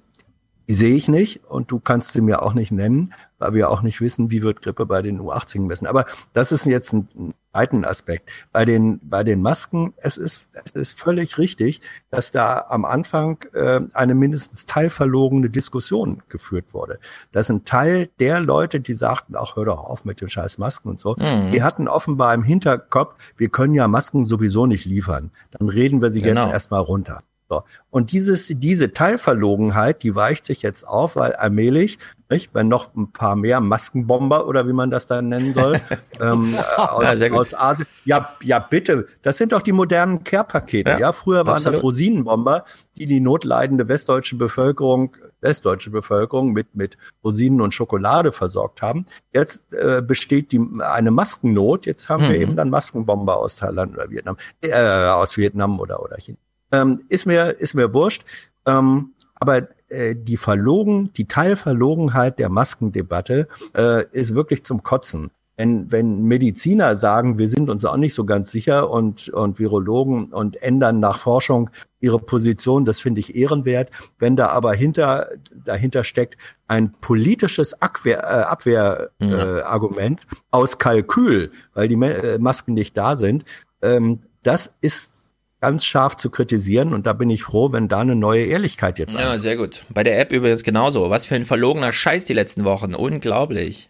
die 0.68 0.74
sehe 0.74 0.94
ich 0.94 1.08
nicht 1.08 1.44
und 1.44 1.70
du 1.70 1.80
kannst 1.80 2.12
sie 2.12 2.22
mir 2.22 2.42
auch 2.42 2.54
nicht 2.54 2.72
nennen, 2.72 3.12
weil 3.38 3.52
wir 3.52 3.68
auch 3.68 3.82
nicht 3.82 4.00
wissen, 4.00 4.30
wie 4.30 4.42
wird 4.42 4.62
Grippe 4.62 4.86
bei 4.86 5.02
den 5.02 5.20
U18 5.20 5.54
gemessen. 5.58 5.86
Aber 5.86 6.06
das 6.32 6.52
ist 6.52 6.64
jetzt 6.64 6.92
ein 6.94 7.34
zweiten 7.52 7.84
Aspekt. 7.84 8.30
Bei 8.50 8.64
den, 8.64 9.00
bei 9.02 9.22
den 9.24 9.42
Masken, 9.42 9.92
es 9.98 10.16
ist, 10.16 10.48
es 10.64 10.72
ist 10.72 10.98
völlig 10.98 11.38
richtig, 11.38 11.80
dass 12.10 12.32
da 12.32 12.66
am 12.68 12.84
Anfang 12.84 13.38
äh, 13.52 13.80
eine 13.92 14.14
mindestens 14.14 14.64
teilverlogene 14.66 15.50
Diskussion 15.50 16.22
geführt 16.28 16.72
wurde. 16.72 16.98
Das 17.32 17.50
ein 17.50 17.64
Teil 17.64 18.08
der 18.18 18.40
Leute, 18.40 18.80
die 18.80 18.94
sagten, 18.94 19.34
ach, 19.36 19.56
hör 19.56 19.66
doch 19.66 19.84
auf 19.84 20.04
mit 20.04 20.20
den 20.20 20.30
scheiß 20.30 20.58
Masken 20.58 20.88
und 20.88 21.00
so. 21.00 21.14
Mhm. 21.18 21.52
Die 21.52 21.62
hatten 21.62 21.88
offenbar 21.88 22.32
im 22.34 22.42
Hinterkopf, 22.42 23.14
wir 23.36 23.48
können 23.48 23.74
ja 23.74 23.86
Masken 23.86 24.24
sowieso 24.24 24.66
nicht 24.66 24.86
liefern. 24.86 25.30
Dann 25.50 25.68
reden 25.68 26.00
wir 26.00 26.10
sie 26.10 26.22
Genau. 26.22 26.44
jetzt 26.44 26.52
erstmal 26.52 26.80
runter. 26.80 27.22
So. 27.52 27.64
Und 27.90 28.12
dieses, 28.12 28.46
diese 28.48 28.92
Teilverlogenheit, 28.94 30.02
die 30.02 30.14
weicht 30.14 30.46
sich 30.46 30.62
jetzt 30.62 30.88
auf, 30.88 31.16
weil 31.16 31.34
allmählich, 31.34 31.98
nicht, 32.30 32.54
wenn 32.54 32.68
noch 32.68 32.94
ein 32.96 33.12
paar 33.12 33.36
mehr 33.36 33.60
Maskenbomber 33.60 34.46
oder 34.46 34.66
wie 34.66 34.72
man 34.72 34.90
das 34.90 35.06
dann 35.06 35.28
nennen 35.28 35.52
soll, 35.52 35.78
ähm, 36.20 36.54
äh, 36.54 36.80
aus, 36.80 37.18
Ja, 37.20 37.30
aus 37.32 37.52
Asien. 37.52 37.86
Ja, 38.06 38.30
ja, 38.42 38.58
bitte. 38.58 39.06
Das 39.20 39.36
sind 39.36 39.52
doch 39.52 39.60
die 39.60 39.72
modernen 39.72 40.24
Care-Pakete. 40.24 40.92
Ja, 40.92 40.98
Ja, 40.98 41.12
früher 41.12 41.46
waren 41.46 41.56
absolut. 41.56 41.76
das 41.76 41.82
Rosinenbomber, 41.82 42.64
die 42.96 43.04
die 43.04 43.20
notleidende 43.20 43.86
westdeutsche 43.88 44.36
Bevölkerung, 44.36 45.14
westdeutsche 45.42 45.90
Bevölkerung 45.90 46.52
mit, 46.54 46.74
mit 46.74 46.96
Rosinen 47.22 47.60
und 47.60 47.74
Schokolade 47.74 48.32
versorgt 48.32 48.80
haben. 48.80 49.04
Jetzt 49.34 49.70
äh, 49.74 50.00
besteht 50.00 50.52
die, 50.52 50.60
eine 50.80 51.10
Maskennot. 51.10 51.84
Jetzt 51.84 52.08
haben 52.08 52.22
wir 52.22 52.30
Mhm. 52.36 52.42
eben 52.42 52.56
dann 52.56 52.70
Maskenbomber 52.70 53.36
aus 53.36 53.56
Thailand 53.56 53.92
oder 53.92 54.08
Vietnam, 54.08 54.38
äh, 54.62 54.72
aus 55.08 55.36
Vietnam 55.36 55.78
oder, 55.80 56.02
oder 56.02 56.16
China. 56.16 56.38
Ähm, 56.72 57.02
ist 57.08 57.26
mir, 57.26 57.60
ist 57.60 57.74
mir 57.74 57.92
wurscht. 57.94 58.24
Ähm, 58.66 59.12
aber 59.34 59.68
äh, 59.88 60.14
die 60.16 60.36
Verlogen, 60.36 61.12
die 61.14 61.26
Teilverlogenheit 61.26 62.38
der 62.38 62.48
Maskendebatte 62.48 63.48
äh, 63.76 64.04
ist 64.12 64.34
wirklich 64.34 64.64
zum 64.64 64.82
Kotzen. 64.82 65.30
Wenn, 65.56 65.92
wenn 65.92 66.22
Mediziner 66.22 66.96
sagen, 66.96 67.38
wir 67.38 67.46
sind 67.46 67.68
uns 67.68 67.84
auch 67.84 67.98
nicht 67.98 68.14
so 68.14 68.24
ganz 68.24 68.50
sicher 68.50 68.88
und, 68.88 69.28
und 69.28 69.58
Virologen 69.58 70.32
und 70.32 70.62
ändern 70.62 70.98
nach 70.98 71.18
Forschung 71.18 71.68
ihre 72.00 72.18
Position, 72.18 72.86
das 72.86 73.00
finde 73.00 73.20
ich 73.20 73.36
ehrenwert. 73.36 73.90
Wenn 74.18 74.34
da 74.34 74.48
aber 74.48 74.72
hinter, 74.72 75.28
dahinter 75.64 76.04
steckt 76.04 76.38
ein 76.68 76.92
politisches 77.00 77.80
Abwehr, 77.82 78.24
äh, 78.24 78.44
Abwehrargument 78.44 79.20
äh, 79.20 79.62
Argument 79.62 80.20
aus 80.50 80.78
Kalkül, 80.78 81.52
weil 81.74 81.86
die 81.86 81.96
äh, 81.96 82.38
Masken 82.38 82.72
nicht 82.72 82.96
da 82.96 83.14
sind, 83.14 83.44
ähm, 83.82 84.20
das 84.42 84.74
ist 84.80 85.21
ganz 85.62 85.84
scharf 85.84 86.16
zu 86.16 86.28
kritisieren 86.28 86.92
und 86.92 87.06
da 87.06 87.12
bin 87.12 87.30
ich 87.30 87.44
froh, 87.44 87.72
wenn 87.72 87.86
da 87.86 88.00
eine 88.00 88.16
neue 88.16 88.44
Ehrlichkeit 88.46 88.98
jetzt 88.98 89.16
Ja, 89.16 89.38
sehr 89.38 89.56
gut. 89.56 89.84
Bei 89.90 90.02
der 90.02 90.18
App 90.18 90.32
übrigens 90.32 90.64
genauso. 90.64 91.08
Was 91.08 91.26
für 91.26 91.36
ein 91.36 91.44
verlogener 91.44 91.92
Scheiß 91.92 92.24
die 92.24 92.32
letzten 92.32 92.64
Wochen. 92.64 92.96
Unglaublich. 92.96 93.88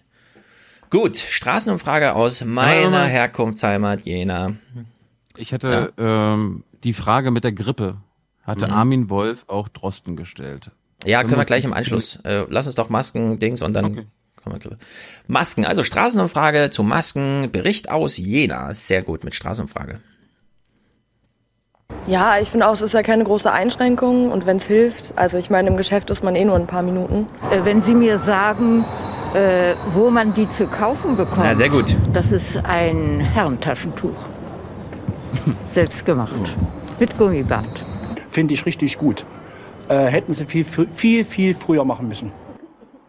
Gut, 0.90 1.16
Straßenumfrage 1.16 2.14
aus 2.14 2.44
meiner. 2.44 3.06
Herkunftsheimat 3.06 4.02
Jena. 4.02 4.54
Ich 5.38 5.54
hatte 5.54 5.94
ähm, 5.96 6.62
die 6.84 6.92
Frage 6.92 7.30
mit 7.30 7.42
der 7.42 7.52
Grippe. 7.52 7.96
Hatte 8.42 8.66
Mhm. 8.66 8.72
Armin 8.74 9.10
Wolf 9.10 9.44
auch 9.46 9.68
Drosten 9.68 10.14
gestellt. 10.14 10.70
Ja, 11.06 11.22
können 11.22 11.32
wir 11.32 11.38
uns 11.38 11.46
gleich 11.46 11.64
im 11.64 11.72
Anschluss. 11.72 12.16
Äh, 12.24 12.44
lass 12.50 12.66
uns 12.66 12.74
doch 12.74 12.90
Masken, 12.90 13.38
Dings 13.38 13.62
und 13.62 13.72
dann 13.72 13.96
wir 14.44 14.76
Masken, 15.26 15.64
also 15.64 15.84
Straßenumfrage 15.84 16.68
zu 16.68 16.82
Masken, 16.82 17.50
Bericht 17.50 17.88
aus 17.88 18.18
Jena. 18.18 18.74
Sehr 18.74 19.02
gut 19.02 19.24
mit 19.24 19.34
Straßenumfrage. 19.34 20.00
Ja, 22.06 22.38
ich 22.40 22.50
finde 22.50 22.66
auch, 22.66 22.72
es 22.72 22.82
ist 22.82 22.94
ja 22.94 23.02
keine 23.02 23.22
große 23.24 23.50
Einschränkung 23.50 24.32
und 24.32 24.44
wenn 24.44 24.56
es 24.56 24.66
hilft, 24.66 25.12
also 25.16 25.38
ich 25.38 25.50
meine, 25.50 25.68
im 25.68 25.76
Geschäft 25.76 26.10
ist 26.10 26.24
man 26.24 26.34
eh 26.34 26.44
nur 26.44 26.56
ein 26.56 26.66
paar 26.66 26.82
Minuten. 26.82 27.26
Äh, 27.50 27.64
Wenn 27.64 27.82
Sie 27.82 27.94
mir 27.94 28.18
sagen, 28.18 28.84
äh, 29.34 29.74
wo 29.94 30.10
man 30.10 30.34
die 30.34 30.50
zu 30.50 30.66
kaufen 30.66 31.16
bekommt. 31.16 31.44
Ja, 31.44 31.54
sehr 31.54 31.70
gut. 31.70 31.96
Das 32.12 32.32
ist 32.32 32.56
ein 32.64 33.20
Herrentaschentuch. 33.20 34.10
Selbst 35.70 36.04
gemacht. 36.04 36.32
Mit 36.98 37.16
Gummiband. 37.16 37.84
Finde 38.30 38.54
ich 38.54 38.66
richtig 38.66 38.98
gut. 38.98 39.24
Äh, 39.88 40.06
hätten 40.06 40.34
sie 40.34 40.44
viel, 40.46 40.64
viel, 40.64 41.24
viel 41.24 41.54
früher 41.54 41.84
machen 41.84 42.08
müssen. 42.08 42.32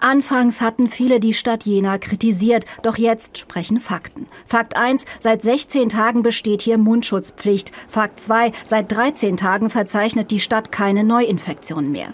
Anfangs 0.04 0.60
hatten 0.60 0.90
viele 0.90 1.22
die 1.22 1.34
Stadt 1.34 1.64
Jena 1.64 1.98
kritisiert, 1.98 2.66
doch 2.82 2.98
jetzt 2.98 3.38
sprechen 3.38 3.80
Fakten. 3.80 4.28
Fakt 4.46 4.76
1, 4.76 5.06
seit 5.22 5.44
16 5.44 5.88
Tagen 5.88 6.24
besteht 6.24 6.62
hier 6.62 6.78
Mundschutzpflicht. 6.78 7.72
Fakt 7.88 8.20
2, 8.20 8.52
seit 8.66 8.92
13 8.92 9.38
Tagen 9.38 9.70
verzeichnet 9.70 10.30
die 10.32 10.42
Stadt 10.42 10.74
keine 10.74 11.06
Neuinfektionen 11.06 11.94
mehr. 11.94 12.14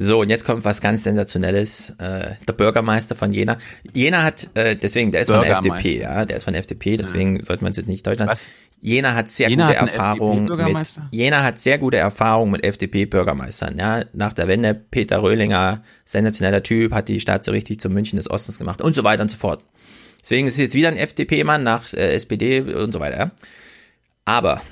So, 0.00 0.20
und 0.20 0.28
jetzt 0.28 0.44
kommt 0.44 0.64
was 0.64 0.80
ganz 0.80 1.02
Sensationelles. 1.02 1.90
Äh, 1.98 2.36
der 2.46 2.52
Bürgermeister 2.52 3.16
von 3.16 3.32
Jena. 3.32 3.58
Jena 3.92 4.22
hat, 4.22 4.48
äh, 4.54 4.76
deswegen, 4.76 5.10
der 5.10 5.22
ist 5.22 5.30
von 5.30 5.40
der. 5.40 5.56
FDP, 5.56 6.02
ja, 6.02 6.24
der 6.24 6.36
ist 6.36 6.44
von 6.44 6.52
der 6.52 6.60
FDP, 6.60 6.96
deswegen 6.96 7.42
sollte 7.42 7.64
man 7.64 7.72
es 7.72 7.78
jetzt 7.78 7.88
nicht 7.88 8.06
Deutschland. 8.06 8.30
Was? 8.30 8.48
Jena 8.80 9.14
hat 9.14 9.28
sehr 9.28 9.50
Jena 9.50 9.66
gute 9.66 9.76
Erfahrungen 9.76 10.44
mit? 10.44 11.00
Jena 11.10 11.42
hat 11.42 11.58
sehr 11.58 11.78
gute 11.78 11.96
Erfahrungen 11.96 12.52
mit 12.52 12.64
FDP-Bürgermeistern, 12.64 13.76
ja. 13.76 14.04
Nach 14.12 14.32
der 14.32 14.46
Wende, 14.46 14.72
Peter 14.72 15.20
Röhlinger, 15.20 15.82
sensationeller 16.04 16.62
Typ, 16.62 16.92
hat 16.92 17.08
die 17.08 17.18
Stadt 17.18 17.44
so 17.44 17.50
richtig 17.50 17.80
zum 17.80 17.92
München 17.92 18.18
des 18.18 18.30
Ostens 18.30 18.58
gemacht 18.58 18.80
und 18.80 18.94
so 18.94 19.02
weiter 19.02 19.22
und 19.22 19.32
so 19.32 19.36
fort. 19.36 19.64
Deswegen 20.20 20.46
ist 20.46 20.54
es 20.54 20.60
jetzt 20.60 20.74
wieder 20.74 20.90
ein 20.90 20.96
FDP-Mann 20.96 21.64
nach 21.64 21.92
äh, 21.92 22.14
SPD 22.14 22.60
und 22.60 22.92
so 22.92 23.00
weiter, 23.00 23.18
ja. 23.18 23.30
Aber 24.24 24.62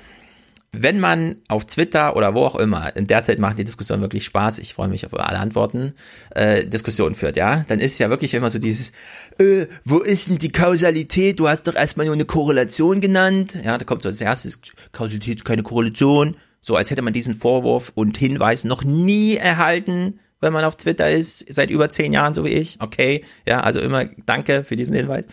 wenn 0.82 1.00
man 1.00 1.36
auf 1.48 1.66
Twitter 1.66 2.16
oder 2.16 2.34
wo 2.34 2.44
auch 2.44 2.56
immer, 2.56 2.94
in 2.96 3.06
der 3.06 3.22
Zeit 3.22 3.38
machen 3.38 3.56
die 3.56 3.64
Diskussionen 3.64 4.02
wirklich 4.02 4.24
Spaß, 4.24 4.58
ich 4.58 4.74
freue 4.74 4.88
mich 4.88 5.06
auf 5.06 5.14
alle 5.14 5.38
Antworten, 5.38 5.94
äh, 6.34 6.66
Diskussionen 6.66 7.14
führt, 7.14 7.36
ja, 7.36 7.64
dann 7.68 7.78
ist 7.78 7.98
ja 7.98 8.10
wirklich 8.10 8.34
immer 8.34 8.50
so 8.50 8.58
dieses, 8.58 8.92
äh, 9.38 9.66
wo 9.84 9.98
ist 9.98 10.28
denn 10.28 10.38
die 10.38 10.52
Kausalität? 10.52 11.40
Du 11.40 11.48
hast 11.48 11.66
doch 11.66 11.74
erstmal 11.74 12.06
nur 12.06 12.14
eine 12.14 12.24
Korrelation 12.24 13.00
genannt. 13.00 13.58
Ja, 13.64 13.78
da 13.78 13.84
kommt 13.84 14.02
so 14.02 14.08
als 14.08 14.20
erstes, 14.20 14.60
Kausalität 14.92 15.44
keine 15.44 15.62
Korrelation. 15.62 16.36
So 16.60 16.76
als 16.76 16.90
hätte 16.90 17.02
man 17.02 17.12
diesen 17.12 17.36
Vorwurf 17.36 17.92
und 17.94 18.18
Hinweis 18.18 18.64
noch 18.64 18.82
nie 18.82 19.36
erhalten, 19.36 20.18
wenn 20.40 20.52
man 20.52 20.64
auf 20.64 20.76
Twitter 20.76 21.10
ist, 21.10 21.46
seit 21.52 21.70
über 21.70 21.88
zehn 21.88 22.12
Jahren, 22.12 22.34
so 22.34 22.44
wie 22.44 22.50
ich. 22.50 22.78
Okay, 22.80 23.24
ja, 23.46 23.60
also 23.60 23.80
immer 23.80 24.06
danke 24.26 24.64
für 24.64 24.76
diesen 24.76 24.96
Hinweis. 24.96 25.26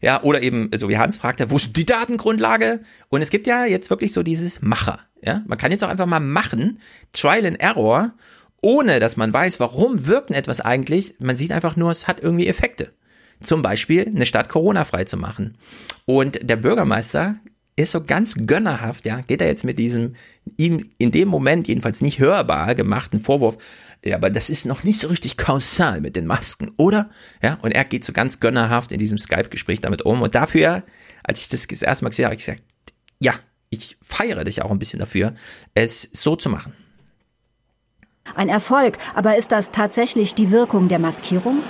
Ja, 0.00 0.22
oder 0.22 0.42
eben, 0.42 0.70
so 0.74 0.88
wie 0.88 0.98
Hans 0.98 1.16
fragte, 1.16 1.50
wo 1.50 1.56
ist 1.56 1.76
die 1.76 1.86
Datengrundlage? 1.86 2.80
Und 3.08 3.22
es 3.22 3.30
gibt 3.30 3.46
ja 3.46 3.64
jetzt 3.64 3.90
wirklich 3.90 4.12
so 4.12 4.22
dieses 4.22 4.62
Macher. 4.62 5.00
Ja, 5.22 5.42
man 5.46 5.58
kann 5.58 5.72
jetzt 5.72 5.82
auch 5.82 5.88
einfach 5.88 6.06
mal 6.06 6.20
machen, 6.20 6.78
Trial 7.12 7.46
and 7.46 7.60
Error, 7.60 8.12
ohne 8.60 9.00
dass 9.00 9.16
man 9.16 9.32
weiß, 9.32 9.60
warum 9.60 10.06
wirkt 10.06 10.30
etwas 10.30 10.60
eigentlich. 10.60 11.14
Man 11.18 11.36
sieht 11.36 11.52
einfach 11.52 11.76
nur, 11.76 11.90
es 11.90 12.06
hat 12.06 12.20
irgendwie 12.20 12.46
Effekte. 12.46 12.92
Zum 13.42 13.62
Beispiel 13.62 14.06
eine 14.06 14.26
Stadt 14.26 14.48
Corona-frei 14.48 15.04
zu 15.04 15.16
machen. 15.16 15.56
Und 16.06 16.40
der 16.42 16.56
Bürgermeister 16.56 17.36
ist 17.76 17.92
so 17.92 18.02
ganz 18.02 18.34
gönnerhaft, 18.34 19.06
ja, 19.06 19.20
geht 19.20 19.40
er 19.40 19.46
jetzt 19.46 19.64
mit 19.64 19.78
diesem 19.78 20.16
ihm 20.56 20.90
in 20.98 21.12
dem 21.12 21.28
Moment 21.28 21.68
jedenfalls 21.68 22.00
nicht 22.00 22.18
hörbar 22.18 22.74
gemachten 22.74 23.20
Vorwurf, 23.20 23.56
ja, 24.04 24.16
aber 24.16 24.30
das 24.30 24.50
ist 24.50 24.64
noch 24.64 24.84
nicht 24.84 25.00
so 25.00 25.08
richtig 25.08 25.36
kausal 25.36 26.00
mit 26.00 26.16
den 26.16 26.26
Masken, 26.26 26.70
oder? 26.76 27.10
Ja, 27.42 27.58
und 27.62 27.72
er 27.72 27.84
geht 27.84 28.04
so 28.04 28.12
ganz 28.12 28.40
gönnerhaft 28.40 28.92
in 28.92 28.98
diesem 28.98 29.18
Skype-Gespräch 29.18 29.80
damit 29.80 30.02
um 30.02 30.22
und 30.22 30.34
dafür, 30.34 30.84
als 31.24 31.42
ich 31.42 31.48
das 31.48 31.66
das 31.66 31.82
erste 31.82 32.04
Mal 32.04 32.10
gesehen 32.10 32.24
habe, 32.24 32.32
habe 32.32 32.40
ich 32.40 32.46
gesagt, 32.46 32.62
ja, 33.20 33.34
ich 33.70 33.98
feiere 34.02 34.44
dich 34.44 34.62
auch 34.62 34.70
ein 34.70 34.78
bisschen 34.78 34.98
dafür, 35.00 35.34
es 35.74 36.08
so 36.12 36.36
zu 36.36 36.48
machen. 36.48 36.72
Ein 38.34 38.48
Erfolg, 38.48 38.98
aber 39.14 39.36
ist 39.36 39.52
das 39.52 39.70
tatsächlich 39.70 40.34
die 40.34 40.50
Wirkung 40.50 40.88
der 40.88 40.98
Maskierung? 40.98 41.62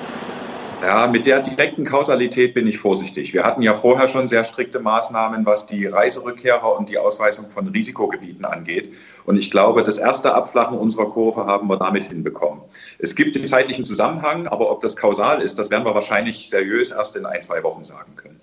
Ja, 0.81 1.09
mit 1.09 1.27
der 1.27 1.41
direkten 1.41 1.85
Kausalität 1.85 2.55
bin 2.55 2.67
ich 2.67 2.79
vorsichtig. 2.79 3.35
Wir 3.35 3.45
hatten 3.45 3.63
ja 3.63 3.75
vorher 3.75 4.07
schon 4.07 4.29
sehr 4.29 4.45
strikte 4.45 4.79
Maßnahmen, 4.79 5.45
was 5.45 5.67
die 5.67 5.87
Reiserückkehrer 5.87 6.77
und 6.77 6.89
die 6.89 6.99
Ausweisung 6.99 7.51
von 7.51 7.67
Risikogebieten 7.69 8.45
angeht. 8.45 8.93
Und 9.25 9.37
ich 9.37 9.51
glaube, 9.51 9.83
das 9.83 9.99
erste 9.99 10.35
Abflachen 10.35 10.79
unserer 10.79 11.11
Kurve 11.11 11.47
haben 11.47 11.69
wir 11.69 11.79
damit 11.79 12.05
hinbekommen. 12.05 12.63
Es 12.99 13.17
gibt 13.17 13.35
den 13.35 13.47
zeitlichen 13.47 13.85
Zusammenhang, 13.85 14.47
aber 14.47 14.71
ob 14.71 14.81
das 14.81 14.97
kausal 14.97 15.43
ist, 15.43 15.59
das 15.59 15.71
werden 15.71 15.85
wir 15.85 15.95
wahrscheinlich 15.95 16.49
seriös 16.49 16.91
erst 16.91 17.17
in 17.17 17.27
ein, 17.27 17.43
zwei 17.43 17.63
Wochen 17.65 17.83
sagen 17.83 18.15
können. 18.15 18.41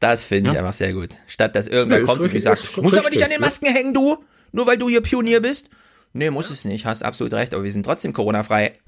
Das 0.00 0.24
finde 0.24 0.50
ich 0.50 0.54
ja. 0.54 0.60
einfach 0.60 0.72
sehr 0.72 0.92
gut. 0.92 1.16
Statt 1.28 1.54
dass 1.54 1.68
irgendwer 1.68 2.00
ja, 2.00 2.04
kommt 2.04 2.20
und 2.20 2.42
sagt, 2.42 2.82
muss 2.82 2.96
aber 2.96 3.10
nicht 3.10 3.22
an 3.22 3.30
den 3.30 3.40
Masken 3.40 3.66
hängen, 3.66 3.94
du, 3.94 4.18
nur 4.50 4.66
weil 4.66 4.76
du 4.76 4.88
hier 4.88 5.00
Pionier 5.00 5.40
bist. 5.40 5.68
Nee, 6.12 6.30
muss 6.30 6.48
ja. 6.48 6.54
es 6.54 6.64
nicht, 6.64 6.86
hast 6.86 7.02
absolut 7.02 7.32
recht, 7.34 7.54
aber 7.54 7.62
wir 7.62 7.70
sind 7.72 7.84
trotzdem 7.84 8.12
Corona-frei. 8.12 8.78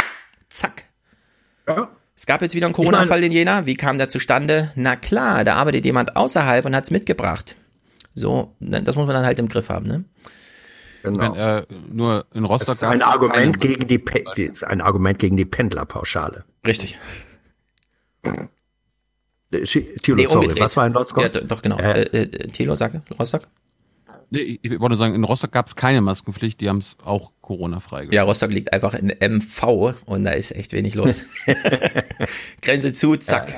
Zack. 0.49 0.85
Ja. 1.67 1.89
Es 2.17 2.27
gab 2.27 2.43
jetzt 2.43 2.55
wieder 2.55 2.67
einen 2.67 2.75
Corona-Fall 2.75 3.25
in 3.25 3.33
Jena. 3.33 3.67
Wie 3.67 3.75
kam 3.75 3.99
der 3.99 4.09
zustande? 4.09 4.71
Na 4.77 4.95
klar, 4.95 5.45
da 5.45 5.57
arbeitet 5.57 5.85
jemand 5.85 6.17
außerhalb 6.17 6.65
und 6.65 6.77
hat 6.77 6.85
es 6.85 6.91
mitgebracht. 6.91 7.57
So, 8.15 8.55
ne, 8.61 8.83
das 8.83 8.95
muss 8.95 9.07
man 9.07 9.17
dann 9.17 9.27
halt 9.27 9.39
im 9.41 9.49
Griff 9.49 9.69
haben, 9.69 9.87
ne? 9.87 10.05
Genau. 11.03 11.35
Wenn, 11.35 11.41
äh, 11.41 11.67
nur 11.91 12.27
in 12.33 12.45
Rostock 12.45 12.69
das 12.69 12.77
ist 12.77 12.85
ein 12.85 13.03
Argument 13.03 13.61
gegen 13.61 13.87
die 13.89 14.03
ist 14.45 14.65
ein 14.65 14.81
Argument 14.81 15.19
gegen 15.19 15.37
die 15.37 15.45
Pendlerpauschale. 15.45 16.45
Richtig. 16.67 16.99
Thilo, 19.51 20.17
nee, 20.17 20.27
sorry, 20.27 20.49
was 20.59 20.77
war 20.77 20.87
in 20.87 20.95
Rostock? 20.95 21.23
Ja, 21.23 21.41
doch, 21.41 21.63
genau. 21.63 21.79
Äh, 21.79 22.03
äh, 22.03 22.49
Thilo 22.49 22.75
sagte, 22.75 23.03
Rostock? 23.19 23.43
Nee, 24.35 24.59
ich 24.63 24.81
wollte 24.81 24.97
sagen, 24.97 25.15
in 25.15 25.23
Rostock 25.23 25.53
gab 25.53 25.69
es 25.69 25.77
keine 25.77 26.01
Maskenpflicht, 26.01 26.61
die 26.61 26.69
haben 26.69 26.79
es 26.79 26.97
auch 27.05 27.31
Corona-frei 27.41 28.09
Ja, 28.11 28.25
Rostock 28.25 28.51
liegt 28.51 28.73
einfach 28.73 28.95
in 28.95 29.09
MV 29.09 29.95
und 30.07 30.25
da 30.25 30.33
ist 30.33 30.51
echt 30.51 30.73
wenig 30.73 30.95
los. 30.95 31.23
Grenze 32.63 32.93
zu, 32.93 33.17
zack. 33.17 33.51
Ja. 33.51 33.57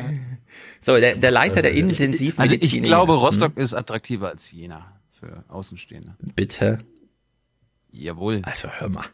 So, 0.81 0.97
der, 0.97 1.17
der 1.17 1.31
Leiter 1.31 1.57
also, 1.57 1.63
der 1.63 1.73
Intensivmedizin. 1.73 2.39
Also 2.41 2.55
ich 2.55 2.83
glaube, 2.83 3.15
Rostock 3.15 3.57
hm? 3.57 3.63
ist 3.63 3.73
attraktiver 3.73 4.29
als 4.29 4.53
Jena 4.53 5.01
für 5.19 5.45
Außenstehende. 5.49 6.15
Bitte. 6.35 6.81
Jawohl. 7.91 8.43
Also 8.45 8.69
hör 8.69 8.91
mal. 8.91 9.07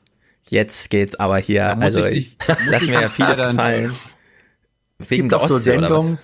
Jetzt 0.49 0.91
geht's 0.91 1.15
aber 1.15 1.39
hier, 1.39 1.79
also 1.79 2.05
ich, 2.05 2.37
ich 2.49 2.67
lass 2.67 2.89
mir 2.89 3.01
ja 3.01 3.09
vieles 3.09 3.37
gefallen. 3.37 3.95
Wegen 4.99 5.29
der 5.29 5.41
Ostsee 5.41 5.53
so 5.53 5.59
Sendungen, 5.59 6.19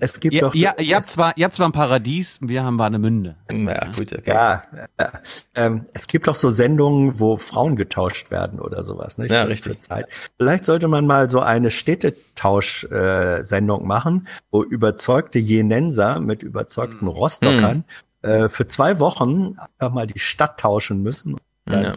es 0.00 0.20
gibt 0.20 0.34
ja, 0.34 0.40
doch. 0.40 0.54
Ja, 0.54 0.74
ihr 0.78 0.96
habt 0.96 1.10
zwar, 1.10 1.36
ihr 1.36 1.44
habt 1.44 1.54
zwar 1.54 1.68
ein 1.68 1.72
Paradies, 1.72 2.38
wir 2.40 2.64
haben 2.64 2.78
Warnemünde. 2.78 3.36
Ja, 3.50 3.84
gut, 3.86 4.12
okay. 4.12 4.30
Ja, 4.30 4.62
ja. 4.98 5.12
Ähm, 5.54 5.86
es 5.94 6.06
gibt 6.06 6.26
doch 6.26 6.34
so 6.34 6.50
Sendungen, 6.50 7.20
wo 7.20 7.36
Frauen 7.36 7.76
getauscht 7.76 8.30
werden 8.30 8.60
oder 8.60 8.84
sowas, 8.84 9.18
ne? 9.18 9.26
Ja, 9.26 9.42
richtig. 9.44 9.82
Zeit. 9.82 10.06
Vielleicht 10.36 10.64
sollte 10.64 10.88
man 10.88 11.06
mal 11.06 11.30
so 11.30 11.40
eine 11.40 11.70
Städtetausch-Sendung 11.70 13.82
äh, 13.82 13.86
machen, 13.86 14.28
wo 14.50 14.62
überzeugte 14.62 15.38
Jenenser 15.38 16.20
mit 16.20 16.42
überzeugten 16.42 17.06
hm. 17.06 17.08
Rostockern 17.08 17.84
hm. 18.22 18.30
äh, 18.30 18.48
für 18.48 18.66
zwei 18.66 18.98
Wochen 18.98 19.56
einfach 19.78 19.94
mal 19.94 20.06
die 20.06 20.18
Stadt 20.18 20.58
tauschen 20.60 21.02
müssen. 21.02 21.36
ja. 21.70 21.94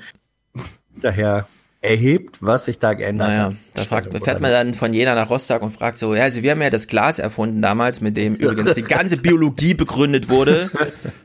Daher 1.01 1.47
erhebt, 1.81 2.37
was 2.41 2.65
sich 2.65 2.77
da 2.77 2.93
geändert 2.93 3.27
naja, 3.27 3.43
hat. 3.45 3.55
Da 3.73 3.83
fragt, 3.85 4.23
fährt 4.23 4.39
man 4.39 4.51
dann 4.51 4.73
von 4.75 4.93
Jena 4.93 5.15
nach 5.15 5.29
Rostock 5.31 5.63
und 5.63 5.71
fragt 5.71 5.97
so, 5.97 6.13
ja, 6.13 6.23
also 6.23 6.43
wir 6.43 6.51
haben 6.51 6.61
ja 6.61 6.69
das 6.69 6.87
Glas 6.87 7.17
erfunden 7.17 7.61
damals, 7.61 8.01
mit 8.01 8.17
dem 8.17 8.35
übrigens 8.37 8.75
die 8.75 8.83
ganze 8.83 9.17
Biologie 9.17 9.73
begründet 9.73 10.29
wurde. 10.29 10.69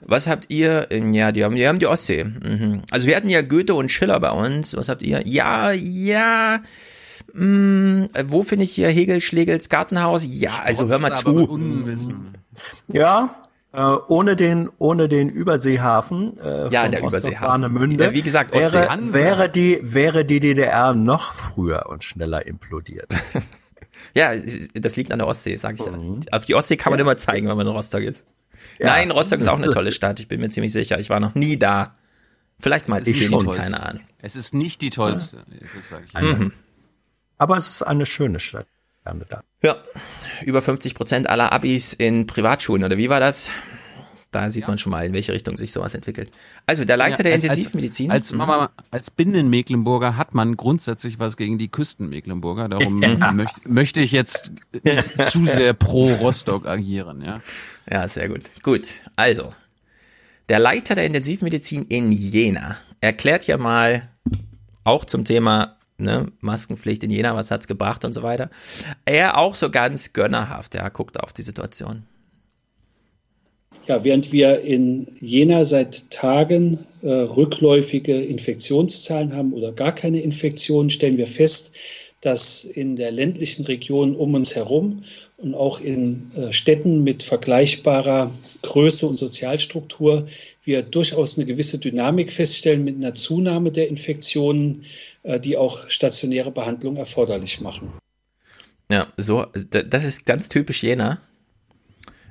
Was 0.01 0.27
habt 0.27 0.47
ihr? 0.49 0.89
Ja, 0.91 1.31
die 1.31 1.45
haben, 1.45 1.55
die 1.55 1.69
haben 1.69 1.79
die 1.79 1.87
Ostsee. 1.87 2.25
Mhm. 2.25 2.83
Also 2.91 3.07
wir 3.07 3.17
hatten 3.17 3.29
ja 3.29 3.43
Goethe 3.43 3.75
und 3.75 3.93
Schiller 3.93 4.19
bei 4.19 4.31
uns. 4.31 4.75
Was 4.75 4.89
habt 4.89 5.03
ihr? 5.03 5.23
Ja, 5.27 5.73
ja. 5.73 6.61
Mh, 7.35 8.07
wo 8.25 8.43
finde 8.43 8.65
ich 8.65 8.73
hier 8.73 8.89
Hegel 8.89 9.21
Schlegels 9.21 9.69
Gartenhaus? 9.69 10.27
Ja, 10.27 10.63
also 10.65 10.89
hör 10.89 10.99
mal 10.99 11.13
zu. 11.13 11.61
Ja, 12.89 13.37
äh, 13.77 13.99
ohne 14.09 14.37
den 14.37 14.71
ohne 14.79 15.07
den 15.07 15.29
Überseehafen 15.29 16.39
äh, 16.39 16.71
ja, 16.71 16.89
der 16.89 17.01
Überseehafen. 17.01 17.99
Ja, 17.99 18.13
wie 18.15 18.23
gesagt, 18.23 18.55
wäre, 18.55 18.89
wäre 19.13 19.51
die 19.51 19.79
wäre 19.83 20.25
die 20.25 20.41
DDR 20.41 20.95
noch 20.95 21.35
früher 21.35 21.85
und 21.87 22.03
schneller 22.03 22.47
implodiert. 22.47 23.15
ja, 24.15 24.33
das 24.75 24.97
liegt 24.97 25.13
an 25.13 25.19
der 25.19 25.29
Ostsee, 25.29 25.57
sag 25.57 25.79
ich 25.79 25.85
mhm. 25.85 26.23
ja. 26.23 26.39
Auf 26.39 26.47
die 26.47 26.55
Ostsee 26.55 26.79
kann 26.79 26.91
man 26.91 26.99
ja. 26.99 27.05
immer 27.05 27.19
zeigen, 27.19 27.49
wenn 27.49 27.57
man 27.59 27.67
in 27.67 27.73
Rostock 27.75 28.01
ist. 28.01 28.25
Ja. 28.79 28.87
Nein, 28.87 29.11
Rostock 29.11 29.41
ist 29.41 29.49
auch 29.49 29.59
eine 29.59 29.71
tolle 29.71 29.93
Stadt, 29.93 30.21
ich 30.21 30.29
bin 30.29 30.41
mir 30.41 30.49
ziemlich 30.49 30.73
sicher. 30.73 30.99
Ich 30.99 31.11
war 31.11 31.21
noch 31.21 31.35
nie 31.35 31.59
da. 31.59 31.97
Vielleicht 32.59 32.89
mal 32.89 32.97
als 32.97 33.07
ich 33.07 33.29
Kind, 33.29 33.53
keine 33.53 33.83
Ahnung. 33.83 34.03
Es 34.23 34.37
ist 34.37 34.55
nicht 34.55 34.81
die 34.81 34.89
tollste. 34.89 35.45
Ja. 36.15 36.23
Mhm. 36.23 36.53
Aber 37.37 37.59
es 37.59 37.69
ist 37.69 37.83
eine 37.83 38.07
schöne 38.07 38.41
Stadt. 38.41 38.67
Da. 39.29 39.43
Ja, 39.63 39.77
über 40.43 40.63
50 40.63 40.95
Prozent 40.95 41.31
aller 41.31 41.53
Abis 41.53 41.93
in 41.93 42.27
Privatschulen, 42.27 42.85
oder 42.85 42.97
wie 42.99 43.09
war 43.09 43.21
das? 43.21 43.51
Da 44.33 44.51
sieht 44.51 44.63
ja. 44.63 44.69
man 44.69 44.77
schon 44.77 44.91
mal, 44.91 45.07
in 45.07 45.13
welche 45.13 45.33
Richtung 45.33 45.57
sich 45.57 45.73
sowas 45.73 45.95
entwickelt. 45.95 46.31
Also 46.67 46.85
der 46.85 46.97
Leiter 46.97 47.19
ja, 47.19 47.23
der 47.23 47.35
Intensivmedizin. 47.37 48.11
Als, 48.11 48.33
als, 48.33 48.41
als, 48.41 48.71
als 48.91 49.11
Binnenmecklenburger 49.11 50.17
hat 50.17 50.35
man 50.35 50.57
grundsätzlich 50.57 51.19
was 51.19 51.37
gegen 51.37 51.59
die 51.59 51.69
Küstenmecklenburger. 51.69 52.69
Darum 52.69 52.99
möcht, 53.35 53.67
möchte 53.69 54.01
ich 54.01 54.13
jetzt 54.13 54.51
zu 55.31 55.47
sehr 55.47 55.73
pro 55.73 56.13
Rostock 56.13 56.67
agieren. 56.67 57.23
Ja, 57.23 57.41
ja 57.91 58.09
sehr 58.09 58.29
gut. 58.29 58.43
Gut, 58.63 59.01
also 59.15 59.55
der 60.49 60.59
Leiter 60.59 60.95
der 60.95 61.07
Intensivmedizin 61.07 61.85
in 61.85 62.13
Jena 62.13 62.77
erklärt 63.01 63.47
ja 63.47 63.57
mal 63.59 64.09
auch 64.85 65.05
zum 65.05 65.25
Thema 65.25 65.76
ne, 65.99 66.27
Maskenpflicht 66.41 67.03
in 67.05 67.11
Jena, 67.11 67.35
was 67.35 67.51
hat's 67.51 67.67
gebracht 67.67 68.05
und 68.05 68.13
so 68.13 68.23
weiter. 68.23 68.51
Er 69.05 69.39
auch 69.39 69.55
so 69.55 69.71
ganz 69.71 70.13
gönnerhaft, 70.13 70.75
ja, 70.75 70.89
guckt 70.89 71.21
auf 71.21 71.33
die 71.33 71.43
Situation. 71.43 72.05
Ja, 73.87 74.03
während 74.03 74.33
wir 74.33 74.63
in 74.63 75.07
Jena 75.21 75.65
seit 75.65 76.11
Tagen 76.11 76.87
äh, 77.03 77.09
rückläufige 77.09 78.21
Infektionszahlen 78.21 79.33
haben 79.33 79.53
oder 79.53 79.71
gar 79.71 79.95
keine 79.95 80.21
Infektionen, 80.21 80.91
stellen 80.91 81.19
wir 81.19 81.29
fest, 81.29 81.77
dass 82.21 82.65
in 82.65 82.97
der 82.97 83.13
ländlichen 83.13 83.65
Region 83.67 84.17
um 84.17 84.35
uns 84.35 84.57
herum 84.57 85.05
und 85.37 85.55
auch 85.55 85.81
in 85.81 86.31
äh, 86.35 86.53
Städten 86.53 87.05
mit 87.05 87.23
vergleichbarer 87.23 88.33
Größe 88.63 89.07
und 89.07 89.19
Sozialstruktur 89.19 90.27
wir 90.65 90.83
durchaus 90.83 91.37
eine 91.37 91.47
gewisse 91.47 91.79
Dynamik 91.79 92.33
feststellen 92.33 92.83
mit 92.83 92.97
einer 92.97 93.15
Zunahme 93.15 93.71
der 93.71 93.89
Infektionen, 93.89 94.83
die 95.41 95.57
auch 95.57 95.89
stationäre 95.89 96.51
Behandlung 96.51 96.97
erforderlich 96.97 97.61
machen. 97.61 97.93
Ja, 98.91 99.07
so, 99.17 99.47
das 99.55 100.05
ist 100.05 100.27
ganz 100.27 100.49
typisch 100.49 100.83
Jena. 100.83 101.19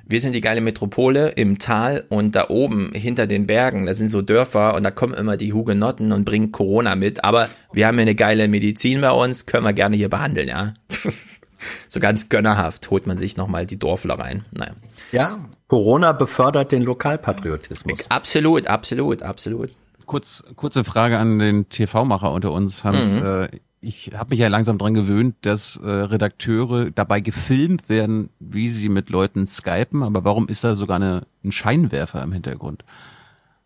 Wir 0.08 0.20
sind 0.20 0.34
die 0.34 0.40
geile 0.40 0.60
Metropole 0.60 1.30
im 1.30 1.58
Tal 1.58 2.04
und 2.08 2.36
da 2.36 2.48
oben 2.48 2.92
hinter 2.92 3.26
den 3.26 3.48
Bergen, 3.48 3.86
da 3.86 3.94
sind 3.94 4.08
so 4.08 4.22
Dörfer 4.22 4.74
und 4.74 4.84
da 4.84 4.92
kommen 4.92 5.14
immer 5.14 5.36
die 5.36 5.52
Hugenotten 5.52 6.12
und 6.12 6.24
bringen 6.24 6.52
Corona 6.52 6.94
mit. 6.94 7.24
Aber 7.24 7.48
wir 7.72 7.88
haben 7.88 7.96
hier 7.96 8.02
eine 8.02 8.14
geile 8.14 8.46
Medizin 8.46 9.00
bei 9.00 9.10
uns, 9.10 9.46
können 9.46 9.64
wir 9.64 9.72
gerne 9.72 9.96
hier 9.96 10.08
behandeln, 10.08 10.48
ja. 10.48 10.74
so 11.88 11.98
ganz 11.98 12.28
gönnerhaft 12.28 12.88
holt 12.90 13.08
man 13.08 13.18
sich 13.18 13.36
nochmal 13.36 13.66
die 13.66 13.78
Dorfler 13.78 14.16
rein. 14.16 14.44
Naja. 14.52 14.72
Ja, 15.10 15.48
Corona 15.66 16.12
befördert 16.12 16.70
den 16.70 16.82
Lokalpatriotismus. 16.82 18.08
Absolut, 18.08 18.68
absolut, 18.68 19.22
absolut. 19.22 19.70
Kurz, 20.06 20.42
kurze 20.54 20.84
Frage 20.84 21.18
an 21.18 21.38
den 21.38 21.68
TV-Macher 21.68 22.32
unter 22.32 22.52
uns, 22.52 22.84
Hans. 22.84 23.14
Mhm. 23.14 23.24
Äh, 23.24 23.48
ich 23.80 24.12
habe 24.14 24.30
mich 24.30 24.40
ja 24.40 24.48
langsam 24.48 24.78
dran 24.78 24.94
gewöhnt, 24.94 25.36
dass 25.42 25.76
äh, 25.76 25.88
Redakteure 25.88 26.90
dabei 26.90 27.20
gefilmt 27.20 27.88
werden, 27.88 28.30
wie 28.40 28.68
sie 28.68 28.88
mit 28.88 29.10
Leuten 29.10 29.46
skypen, 29.46 30.02
aber 30.02 30.24
warum 30.24 30.48
ist 30.48 30.64
da 30.64 30.74
sogar 30.74 30.96
eine, 30.96 31.26
ein 31.44 31.52
Scheinwerfer 31.52 32.22
im 32.22 32.32
Hintergrund? 32.32 32.84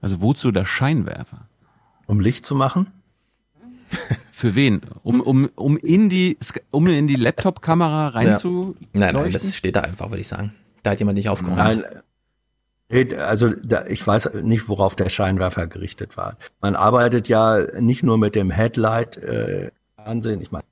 Also 0.00 0.20
wozu 0.20 0.50
der 0.50 0.64
Scheinwerfer? 0.64 1.48
Um 2.06 2.20
Licht 2.20 2.44
zu 2.44 2.54
machen? 2.54 2.88
Für 4.32 4.54
wen? 4.54 4.80
Um, 5.02 5.20
um, 5.20 5.50
um 5.54 5.76
in 5.76 6.08
die, 6.08 6.38
um 6.70 6.86
in 6.86 7.06
die 7.06 7.16
Laptop-Kamera 7.16 8.08
rein 8.08 8.36
zu. 8.36 8.76
Nein, 8.92 9.14
nein, 9.14 9.32
das 9.32 9.56
steht 9.56 9.76
da 9.76 9.80
einfach, 9.80 10.10
würde 10.10 10.20
ich 10.20 10.28
sagen. 10.28 10.52
Da 10.82 10.92
hat 10.92 10.98
jemand 10.98 11.18
nicht 11.18 11.28
aufgeräumt. 11.28 11.58
Nein, 11.58 11.84
also 13.16 13.50
da, 13.50 13.86
ich 13.86 14.04
weiß 14.06 14.34
nicht, 14.42 14.68
worauf 14.68 14.96
der 14.96 15.08
Scheinwerfer 15.08 15.66
gerichtet 15.66 16.16
war. 16.16 16.36
Man 16.60 16.74
arbeitet 16.74 17.28
ja 17.28 17.58
nicht 17.78 18.02
nur 18.02 18.18
mit 18.18 18.34
dem 18.34 18.50
Headlight 18.50 19.16
äh, 19.18 19.70
Fernsehen. 19.96 20.40
Ich 20.40 20.50
meine, 20.50 20.64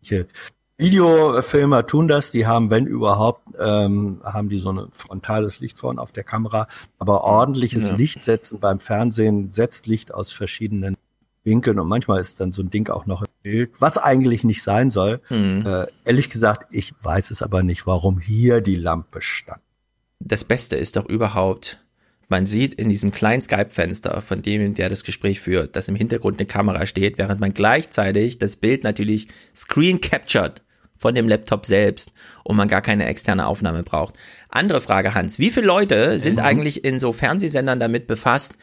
Videofilmer 0.78 1.86
tun 1.86 2.06
das, 2.06 2.30
die 2.30 2.46
haben, 2.46 2.70
wenn 2.70 2.86
überhaupt, 2.86 3.48
ähm, 3.58 4.20
haben 4.24 4.48
die 4.48 4.58
so 4.58 4.72
ein 4.72 4.88
frontales 4.92 5.58
Licht 5.58 5.76
vorne 5.76 6.00
auf 6.00 6.12
der 6.12 6.22
Kamera, 6.22 6.68
aber 6.98 7.24
ordentliches 7.24 7.88
ja. 7.88 7.96
Licht 7.96 8.22
setzen 8.22 8.60
beim 8.60 8.78
Fernsehen 8.78 9.50
setzt 9.50 9.88
Licht 9.88 10.14
aus 10.14 10.30
verschiedenen 10.32 10.96
Winkeln 11.42 11.80
und 11.80 11.88
manchmal 11.88 12.20
ist 12.20 12.40
dann 12.40 12.52
so 12.52 12.62
ein 12.62 12.70
Ding 12.70 12.88
auch 12.90 13.06
noch 13.06 13.22
im 13.22 13.28
Bild, 13.42 13.80
was 13.80 13.98
eigentlich 13.98 14.44
nicht 14.44 14.62
sein 14.62 14.90
soll. 14.90 15.20
Mhm. 15.30 15.64
Äh, 15.66 15.86
ehrlich 16.04 16.30
gesagt, 16.30 16.66
ich 16.70 16.94
weiß 17.02 17.32
es 17.32 17.42
aber 17.42 17.64
nicht, 17.64 17.86
warum 17.86 18.20
hier 18.20 18.60
die 18.60 18.76
Lampe 18.76 19.20
stand. 19.20 19.60
Das 20.20 20.44
Beste 20.44 20.76
ist 20.76 20.96
doch 20.96 21.06
überhaupt, 21.06 21.80
man 22.28 22.46
sieht 22.46 22.74
in 22.74 22.88
diesem 22.88 23.10
kleinen 23.10 23.42
Skype-Fenster 23.42 24.20
von 24.20 24.42
dem, 24.42 24.74
der 24.74 24.88
das 24.88 25.04
Gespräch 25.04 25.40
führt, 25.40 25.76
dass 25.76 25.88
im 25.88 25.94
Hintergrund 25.94 26.38
eine 26.38 26.46
Kamera 26.46 26.86
steht, 26.86 27.18
während 27.18 27.40
man 27.40 27.54
gleichzeitig 27.54 28.38
das 28.38 28.56
Bild 28.56 28.84
natürlich 28.84 29.28
screen 29.56 30.00
captured 30.00 30.62
von 30.94 31.14
dem 31.14 31.28
Laptop 31.28 31.64
selbst 31.64 32.12
und 32.44 32.56
man 32.56 32.68
gar 32.68 32.82
keine 32.82 33.06
externe 33.06 33.46
Aufnahme 33.46 33.82
braucht. 33.82 34.16
Andere 34.50 34.80
Frage, 34.80 35.14
Hans. 35.14 35.38
Wie 35.38 35.50
viele 35.50 35.66
Leute 35.66 36.18
sind 36.18 36.38
mhm. 36.38 36.44
eigentlich 36.44 36.84
in 36.84 36.98
so 36.98 37.12
Fernsehsendern 37.12 37.80
damit 37.80 38.06
befasst, 38.06 38.58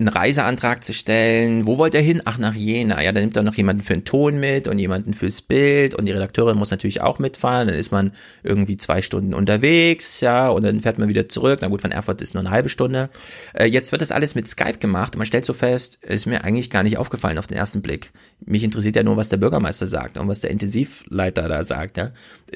einen 0.00 0.08
Reiseantrag 0.08 0.82
zu 0.82 0.92
stellen. 0.92 1.66
Wo 1.66 1.78
wollt 1.78 1.94
ihr 1.94 2.00
hin? 2.00 2.20
Ach, 2.24 2.36
nach 2.36 2.54
Jena. 2.54 3.00
Ja, 3.00 3.12
dann 3.12 3.22
nimmt 3.22 3.36
er 3.36 3.44
noch 3.44 3.54
jemanden 3.54 3.84
für 3.84 3.92
den 3.92 4.04
Ton 4.04 4.40
mit 4.40 4.66
und 4.66 4.78
jemanden 4.80 5.14
fürs 5.14 5.40
Bild 5.40 5.94
und 5.94 6.06
die 6.06 6.12
Redakteurin 6.12 6.58
muss 6.58 6.72
natürlich 6.72 7.00
auch 7.00 7.20
mitfahren. 7.20 7.68
Dann 7.68 7.76
ist 7.76 7.92
man 7.92 8.10
irgendwie 8.42 8.76
zwei 8.76 9.02
Stunden 9.02 9.34
unterwegs, 9.34 10.20
ja, 10.20 10.48
und 10.48 10.64
dann 10.64 10.80
fährt 10.80 10.98
man 10.98 11.08
wieder 11.08 11.28
zurück. 11.28 11.60
Na 11.62 11.68
gut, 11.68 11.80
von 11.80 11.92
Erfurt 11.92 12.22
ist 12.22 12.34
nur 12.34 12.42
eine 12.42 12.50
halbe 12.50 12.68
Stunde. 12.68 13.08
Äh, 13.52 13.66
jetzt 13.66 13.92
wird 13.92 14.02
das 14.02 14.10
alles 14.10 14.34
mit 14.34 14.48
Skype 14.48 14.78
gemacht 14.78 15.14
und 15.14 15.18
man 15.18 15.26
stellt 15.26 15.44
so 15.44 15.52
fest, 15.52 15.98
ist 16.02 16.26
mir 16.26 16.42
eigentlich 16.42 16.70
gar 16.70 16.82
nicht 16.82 16.98
aufgefallen 16.98 17.38
auf 17.38 17.46
den 17.46 17.56
ersten 17.56 17.80
Blick. 17.80 18.10
Mich 18.44 18.64
interessiert 18.64 18.96
ja 18.96 19.04
nur, 19.04 19.16
was 19.16 19.28
der 19.28 19.36
Bürgermeister 19.36 19.86
sagt 19.86 20.16
und 20.16 20.26
was 20.26 20.40
der 20.40 20.50
Intensivleiter 20.50 21.48
da 21.48 21.62
sagt, 21.62 21.98
ja. 21.98 22.10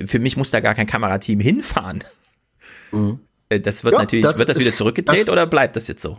Für 0.07 0.19
mich 0.19 0.37
muss 0.37 0.51
da 0.51 0.59
gar 0.59 0.75
kein 0.75 0.89
Kamerateam 0.89 1.39
hinfahren. 1.39 2.03
Mhm. 2.91 3.21
Äh, 3.49 3.61
das 3.61 3.85
wird 3.85 3.93
ja, 3.93 4.01
natürlich, 4.01 4.25
das 4.25 4.41
wird 4.41 4.49
das 4.49 4.59
wieder 4.59 4.75
zurückgedreht 4.75 5.29
das, 5.29 5.33
oder 5.33 5.47
bleibt 5.47 5.77
das 5.77 5.87
jetzt 5.87 6.03
so? 6.03 6.19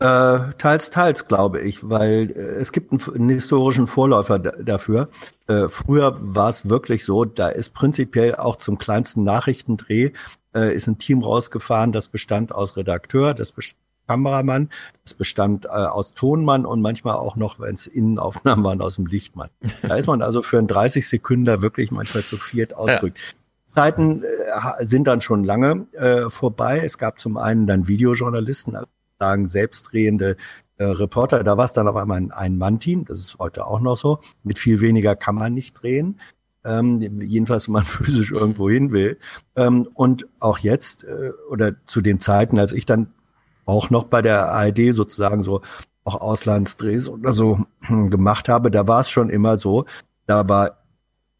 Äh, 0.00 0.52
teils, 0.58 0.90
teils, 0.90 1.26
glaube 1.26 1.60
ich, 1.60 1.88
weil 1.88 2.30
äh, 2.30 2.40
es 2.60 2.72
gibt 2.72 2.92
einen, 2.92 3.02
einen 3.14 3.30
historischen 3.30 3.86
Vorläufer 3.86 4.38
dafür. 4.38 5.08
Äh, 5.48 5.68
früher 5.68 6.16
war 6.20 6.48
es 6.48 6.68
wirklich 6.68 7.04
so, 7.04 7.24
da 7.24 7.48
ist 7.48 7.74
prinzipiell 7.74 8.36
auch 8.36 8.56
zum 8.56 8.78
kleinsten 8.78 9.24
Nachrichtendreh 9.24 10.12
äh, 10.54 10.72
ist 10.72 10.86
ein 10.86 10.98
Team 10.98 11.22
rausgefahren, 11.22 11.92
das 11.92 12.08
bestand 12.08 12.54
aus 12.54 12.76
Redakteur, 12.76 13.34
das 13.34 13.52
bestand 13.52 13.82
Kameramann, 14.08 14.70
das 15.04 15.14
bestand 15.14 15.66
äh, 15.66 15.68
aus 15.68 16.14
Tonmann 16.14 16.64
und 16.64 16.80
manchmal 16.80 17.14
auch 17.14 17.36
noch, 17.36 17.60
wenn 17.60 17.74
es 17.74 17.86
Innenaufnahmen 17.86 18.64
waren, 18.64 18.80
aus 18.80 18.96
dem 18.96 19.06
Lichtmann. 19.06 19.50
Da 19.82 19.96
ist 19.96 20.06
man 20.06 20.22
also 20.22 20.42
für 20.42 20.58
einen 20.58 20.66
30 20.66 21.06
Sekunden 21.06 21.62
wirklich 21.62 21.90
manchmal 21.90 22.24
zu 22.24 22.38
viert 22.38 22.74
ausgerückt. 22.74 23.18
Ja. 23.18 23.74
Zeiten 23.74 24.24
äh, 24.24 24.86
sind 24.86 25.06
dann 25.06 25.20
schon 25.20 25.44
lange 25.44 25.86
äh, 25.92 26.28
vorbei. 26.30 26.80
Es 26.82 26.98
gab 26.98 27.20
zum 27.20 27.36
einen 27.36 27.66
dann 27.66 27.86
Videojournalisten, 27.86 28.76
sagen 29.18 29.46
selbstdrehende 29.46 30.36
äh, 30.76 30.84
Reporter. 30.84 31.42
Da 31.44 31.56
war 31.56 31.64
es 31.64 31.72
dann 31.72 31.88
auf 31.88 31.96
einmal 31.96 32.18
ein 32.18 32.30
Ein-Mann-Team, 32.30 33.04
das 33.04 33.18
ist 33.20 33.38
heute 33.38 33.66
auch 33.66 33.80
noch 33.80 33.96
so. 33.96 34.20
Mit 34.42 34.58
viel 34.58 34.80
weniger 34.80 35.16
kann 35.16 35.34
man 35.34 35.54
nicht 35.54 35.74
drehen. 35.74 36.20
Ähm, 36.64 37.00
jedenfalls, 37.20 37.68
wenn 37.68 37.74
man 37.74 37.84
physisch 37.86 38.32
irgendwo 38.32 38.70
hin 38.70 38.92
will. 38.92 39.18
Ähm, 39.56 39.88
und 39.94 40.26
auch 40.40 40.58
jetzt 40.58 41.04
äh, 41.04 41.32
oder 41.50 41.72
zu 41.86 42.00
den 42.00 42.20
Zeiten, 42.20 42.58
als 42.58 42.72
ich 42.72 42.86
dann 42.86 43.12
auch 43.66 43.90
noch 43.90 44.04
bei 44.04 44.22
der 44.22 44.50
ARD 44.50 44.94
sozusagen 44.94 45.42
so 45.42 45.62
auch 46.04 46.20
Auslandsdrehs 46.20 47.08
oder 47.08 47.32
so 47.32 47.66
gemacht 47.88 48.48
habe, 48.48 48.70
da 48.70 48.88
war 48.88 49.00
es 49.00 49.10
schon 49.10 49.28
immer 49.28 49.58
so, 49.58 49.84
da 50.26 50.48
war 50.48 50.78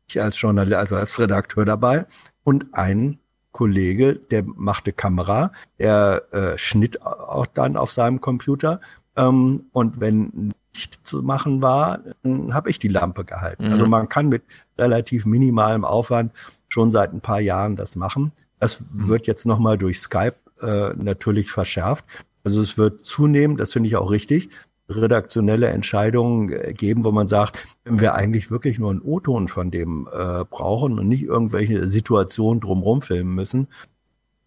ich 0.08 0.20
als 0.20 0.40
Journalist, 0.40 0.76
also 0.76 0.96
als 0.96 1.18
Redakteur 1.18 1.64
dabei 1.64 2.06
und 2.44 2.74
ein 2.74 3.18
Kollege, 3.58 4.20
der 4.30 4.44
machte 4.54 4.92
Kamera, 4.92 5.50
er 5.78 6.22
äh, 6.30 6.56
schnitt 6.56 7.02
auch 7.02 7.46
dann 7.46 7.76
auf 7.76 7.90
seinem 7.90 8.20
Computer 8.20 8.80
ähm, 9.16 9.64
und 9.72 10.00
wenn 10.00 10.52
nicht 10.72 11.04
zu 11.04 11.24
machen 11.24 11.60
war, 11.60 11.98
dann 12.22 12.54
habe 12.54 12.70
ich 12.70 12.78
die 12.78 12.86
Lampe 12.86 13.24
gehalten. 13.24 13.66
Mhm. 13.66 13.72
Also 13.72 13.86
man 13.88 14.08
kann 14.08 14.28
mit 14.28 14.44
relativ 14.78 15.26
minimalem 15.26 15.84
Aufwand 15.84 16.32
schon 16.68 16.92
seit 16.92 17.12
ein 17.12 17.20
paar 17.20 17.40
Jahren 17.40 17.74
das 17.74 17.96
machen. 17.96 18.30
Das 18.60 18.80
mhm. 18.80 19.08
wird 19.08 19.26
jetzt 19.26 19.44
nochmal 19.44 19.76
durch 19.76 19.98
Skype 19.98 20.36
äh, 20.60 20.90
natürlich 20.94 21.50
verschärft. 21.50 22.04
Also 22.44 22.62
es 22.62 22.78
wird 22.78 23.04
zunehmen, 23.04 23.56
das 23.56 23.72
finde 23.72 23.88
ich 23.88 23.96
auch 23.96 24.12
richtig, 24.12 24.50
redaktionelle 24.88 25.68
Entscheidungen 25.68 26.50
äh, 26.50 26.72
geben, 26.72 27.04
wo 27.04 27.12
man 27.12 27.26
sagt, 27.26 27.66
wenn 27.84 28.00
wir 28.00 28.14
eigentlich 28.14 28.50
wirklich 28.50 28.78
nur 28.78 28.90
einen 28.90 29.02
O-Ton 29.02 29.48
von 29.48 29.70
dem 29.70 30.08
äh, 30.12 30.44
brauchen 30.44 30.98
und 30.98 31.08
nicht 31.08 31.22
irgendwelche 31.22 31.86
Situationen 31.86 32.60
drumherum 32.60 33.02
filmen 33.02 33.34
müssen, 33.34 33.68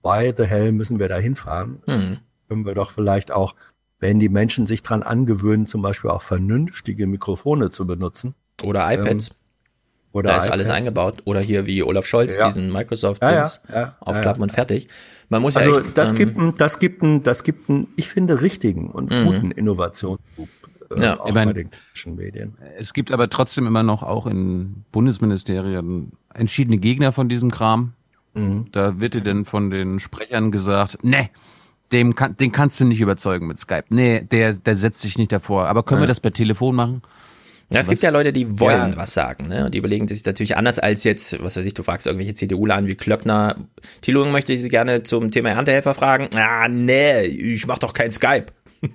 why 0.03 0.33
the 0.35 0.45
hell 0.45 0.71
müssen 0.71 0.99
wir 0.99 1.07
da 1.07 1.17
hinfahren? 1.17 1.81
Mhm. 1.85 2.17
Können 2.47 2.65
wir 2.65 2.75
doch 2.75 2.91
vielleicht 2.91 3.31
auch, 3.31 3.55
wenn 3.99 4.19
die 4.19 4.29
Menschen 4.29 4.65
sich 4.65 4.83
dran 4.83 5.03
angewöhnen, 5.03 5.67
zum 5.67 5.81
Beispiel 5.81 6.09
auch 6.09 6.23
vernünftige 6.23 7.07
Mikrofone 7.07 7.69
zu 7.69 7.85
benutzen. 7.85 8.33
Oder 8.65 8.91
iPads. 8.91 9.29
Ähm, 9.29 9.35
oder 10.13 10.31
da 10.31 10.37
ist 10.37 10.45
iPads. 10.45 10.53
alles 10.53 10.69
eingebaut. 10.69 11.17
Oder 11.25 11.39
hier 11.39 11.65
wie 11.65 11.83
Olaf 11.83 12.05
Scholz, 12.05 12.37
ja. 12.37 12.47
diesen 12.47 12.71
Microsoft-Dings 12.71 13.61
ja, 13.69 13.75
ja, 13.75 13.95
aufklappen 13.99 14.43
und 14.43 14.51
fertig. 14.51 14.87
Man 15.29 15.41
muss 15.41 15.55
also 15.55 15.79
ja 15.79 15.85
echt, 15.85 15.97
das 15.97 16.11
ähm, 16.11 16.17
gibt 16.17 16.37
ein, 16.37 16.57
das 16.57 16.79
gibt 16.79 17.03
ein, 17.03 17.23
das 17.23 17.43
gibt 17.43 17.69
ein, 17.69 17.87
ich 17.95 18.09
finde, 18.09 18.41
richtigen 18.41 18.89
und 18.91 19.09
mhm. 19.09 19.25
guten 19.25 19.51
Innovation. 19.51 20.17
Äh, 20.37 21.01
ja, 21.01 21.19
auch 21.19 21.27
ich 21.27 21.33
mein, 21.33 21.47
bei 21.47 21.53
den 21.53 22.15
Medien. 22.15 22.57
Es 22.77 22.93
gibt 22.93 23.11
aber 23.11 23.29
trotzdem 23.29 23.65
immer 23.65 23.83
noch 23.83 24.03
auch 24.03 24.27
in 24.27 24.83
Bundesministerien 24.91 26.11
entschiedene 26.33 26.77
Gegner 26.77 27.11
von 27.13 27.29
diesem 27.29 27.49
Kram. 27.51 27.93
Mhm. 28.33 28.67
Da 28.71 28.99
wird 28.99 29.13
dir 29.13 29.21
denn 29.21 29.45
von 29.45 29.69
den 29.69 29.99
Sprechern 29.99 30.51
gesagt, 30.51 31.03
ne, 31.03 31.29
dem 31.91 32.15
kann, 32.15 32.37
den 32.37 32.51
kannst 32.51 32.79
du 32.79 32.85
nicht 32.85 33.01
überzeugen 33.01 33.47
mit 33.47 33.59
Skype. 33.59 33.85
Nee, 33.89 34.21
der, 34.21 34.53
der 34.53 34.75
setzt 34.75 35.01
sich 35.01 35.17
nicht 35.17 35.31
davor. 35.31 35.67
Aber 35.67 35.83
können 35.83 35.99
ja. 35.99 36.03
wir 36.03 36.07
das 36.07 36.19
per 36.19 36.33
Telefon 36.33 36.75
machen? 36.75 37.01
Ja, 37.71 37.79
es 37.79 37.87
was? 37.87 37.89
gibt 37.89 38.03
ja 38.03 38.09
Leute, 38.09 38.33
die 38.33 38.59
wollen 38.59 38.91
ja. 38.91 38.97
was 38.97 39.13
sagen, 39.13 39.47
ne? 39.47 39.65
Und 39.65 39.73
die 39.73 39.77
überlegen 39.77 40.07
sich 40.07 40.25
natürlich 40.25 40.57
anders 40.57 40.77
als 40.77 41.03
jetzt, 41.03 41.41
was 41.41 41.55
weiß 41.55 41.65
ich, 41.65 41.73
du 41.73 41.83
fragst 41.83 42.05
irgendwelche 42.05 42.33
CDUler 42.33 42.75
an 42.75 42.87
wie 42.87 42.95
Klöckner. 42.95 43.55
Thilo 44.01 44.25
möchte 44.25 44.51
ich 44.51 44.61
Sie 44.61 44.69
gerne 44.69 45.03
zum 45.03 45.31
Thema 45.31 45.51
Erntehelfer 45.51 45.93
fragen. 45.93 46.27
Ah, 46.35 46.67
nee, 46.67 47.21
ich 47.21 47.65
mach 47.67 47.79
doch 47.79 47.93
kein 47.93 48.11
Skype. 48.11 48.47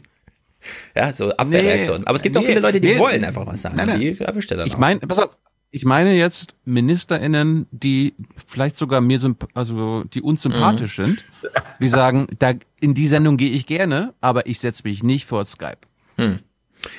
ja, 0.94 1.12
so 1.12 1.30
Abwehrreaktion. 1.30 2.00
Nee, 2.00 2.06
Aber 2.06 2.16
es 2.16 2.22
gibt 2.22 2.34
nee, 2.34 2.40
auch 2.42 2.44
viele 2.44 2.60
Leute, 2.60 2.80
die 2.80 2.88
nee, 2.88 2.98
wollen 2.98 3.24
einfach 3.24 3.46
was 3.46 3.62
sagen. 3.62 3.76
Nein, 3.76 3.88
nein. 3.88 4.00
Die 4.00 4.20
erwischt 4.20 4.50
er 4.50 4.58
dann 4.58 4.66
Ich 4.66 4.76
meine, 4.76 5.00
pass 5.00 5.18
auf, 5.18 5.36
ich 5.70 5.84
meine 5.84 6.14
jetzt 6.14 6.54
MinisterInnen, 6.64 7.66
die 7.70 8.14
vielleicht 8.46 8.76
sogar 8.76 9.00
mir 9.00 9.20
also 9.54 10.04
die 10.04 10.22
unsympathisch 10.22 10.98
mhm. 10.98 11.04
sind, 11.04 11.32
die 11.80 11.88
sagen, 11.88 12.28
da 12.38 12.54
in 12.80 12.94
die 12.94 13.08
Sendung 13.08 13.36
gehe 13.36 13.50
ich 13.50 13.66
gerne, 13.66 14.14
aber 14.20 14.46
ich 14.46 14.60
setze 14.60 14.82
mich 14.84 15.02
nicht 15.02 15.26
vor 15.26 15.44
Skype. 15.44 15.78
Hm. 16.16 16.38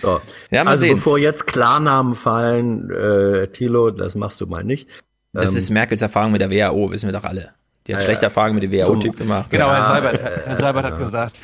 So. 0.01 0.21
Ja, 0.51 0.63
mal 0.63 0.71
also 0.71 0.85
sehen. 0.85 0.95
bevor 0.95 1.17
jetzt 1.17 1.47
Klarnamen 1.47 2.15
fallen, 2.15 2.89
äh, 2.91 3.47
Thilo, 3.47 3.91
das 3.91 4.15
machst 4.15 4.39
du 4.41 4.47
mal 4.47 4.63
nicht. 4.63 4.87
Das 5.33 5.51
ähm, 5.51 5.57
ist 5.57 5.69
Merkels 5.69 6.01
Erfahrung 6.01 6.31
mit 6.31 6.41
der 6.41 6.49
WHO, 6.51 6.91
wissen 6.91 7.07
wir 7.07 7.13
doch 7.13 7.25
alle. 7.25 7.51
Die 7.87 7.93
hat 7.93 8.01
ja, 8.01 8.05
schlechte 8.05 8.25
Erfahrungen 8.25 8.55
mit 8.55 8.63
dem 8.63 8.71
WHO-Typ 8.73 9.15
gemacht. 9.15 9.49
Genau, 9.49 9.69
Herr 9.69 9.83
Seibert, 9.85 10.21
Herr 10.21 10.57
Seibert 10.57 10.85
hat 10.85 10.99
gesagt. 10.99 11.37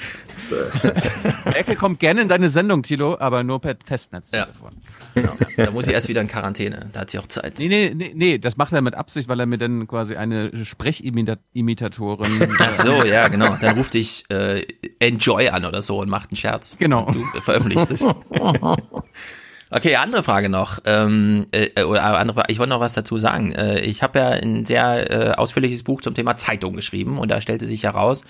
Merkel 1.54 1.76
kommt 1.76 2.00
gerne 2.00 2.22
in 2.22 2.28
deine 2.28 2.50
Sendung, 2.50 2.84
Tilo, 2.84 3.18
aber 3.20 3.44
nur 3.44 3.62
per 3.62 3.76
Festnetztelefon. 3.84 4.72
Ja. 5.16 5.22
Genau. 5.22 5.34
Da 5.58 5.72
muss 5.72 5.86
sie 5.86 5.92
erst 5.92 6.08
wieder 6.08 6.22
in 6.22 6.28
Quarantäne. 6.28 6.90
Da 6.92 7.02
hat 7.02 7.12
sie 7.12 7.20
auch 7.20 7.28
Zeit. 7.28 7.60
Nee, 7.60 7.68
nee, 7.68 7.94
nee, 7.96 8.12
nee, 8.16 8.38
das 8.38 8.58
macht 8.58 8.74
er 8.74 8.82
mit 8.82 8.96
Absicht, 8.96 9.28
weil 9.30 9.40
er 9.40 9.46
mir 9.46 9.58
dann 9.58 9.88
quasi 9.88 10.16
eine 10.16 10.66
Sprechimitatorin. 10.66 12.48
Ach 12.60 12.72
so, 12.72 13.04
ja, 13.04 13.28
genau. 13.28 13.56
Dann 13.62 13.78
ruft 13.78 13.94
dich 13.94 14.26
äh, 14.30 14.66
Enjoy 15.00 15.50
an 15.50 15.66
oder 15.66 15.82
so 15.82 16.00
und 16.00 16.10
macht 16.10 16.32
einen 16.32 16.38
Scherz. 16.38 16.78
Genau. 16.80 17.10
Du 17.12 17.24
veröffentlichst 17.42 17.92
es. 17.92 18.06
Okay, 19.76 19.96
andere 19.96 20.22
Frage 20.22 20.50
noch. 20.50 20.80
Ähm, 20.86 21.48
äh, 21.52 21.84
oder 21.84 22.04
andere 22.04 22.36
Frage. 22.36 22.52
Ich 22.52 22.60
wollte 22.60 22.70
noch 22.70 22.80
was 22.80 22.94
dazu 22.94 23.18
sagen. 23.18 23.54
Äh, 23.54 23.80
ich 23.80 24.04
habe 24.04 24.20
ja 24.20 24.30
ein 24.30 24.66
sehr 24.66 25.10
äh, 25.10 25.32
ausführliches 25.32 25.82
Buch 25.82 26.02
zum 26.02 26.14
Thema 26.14 26.38
Zeitung 26.38 26.76
geschrieben 26.76 27.18
und 27.18 27.32
da 27.32 27.42
stellte 27.42 27.66
sich 27.66 27.84
heraus, 27.84 28.24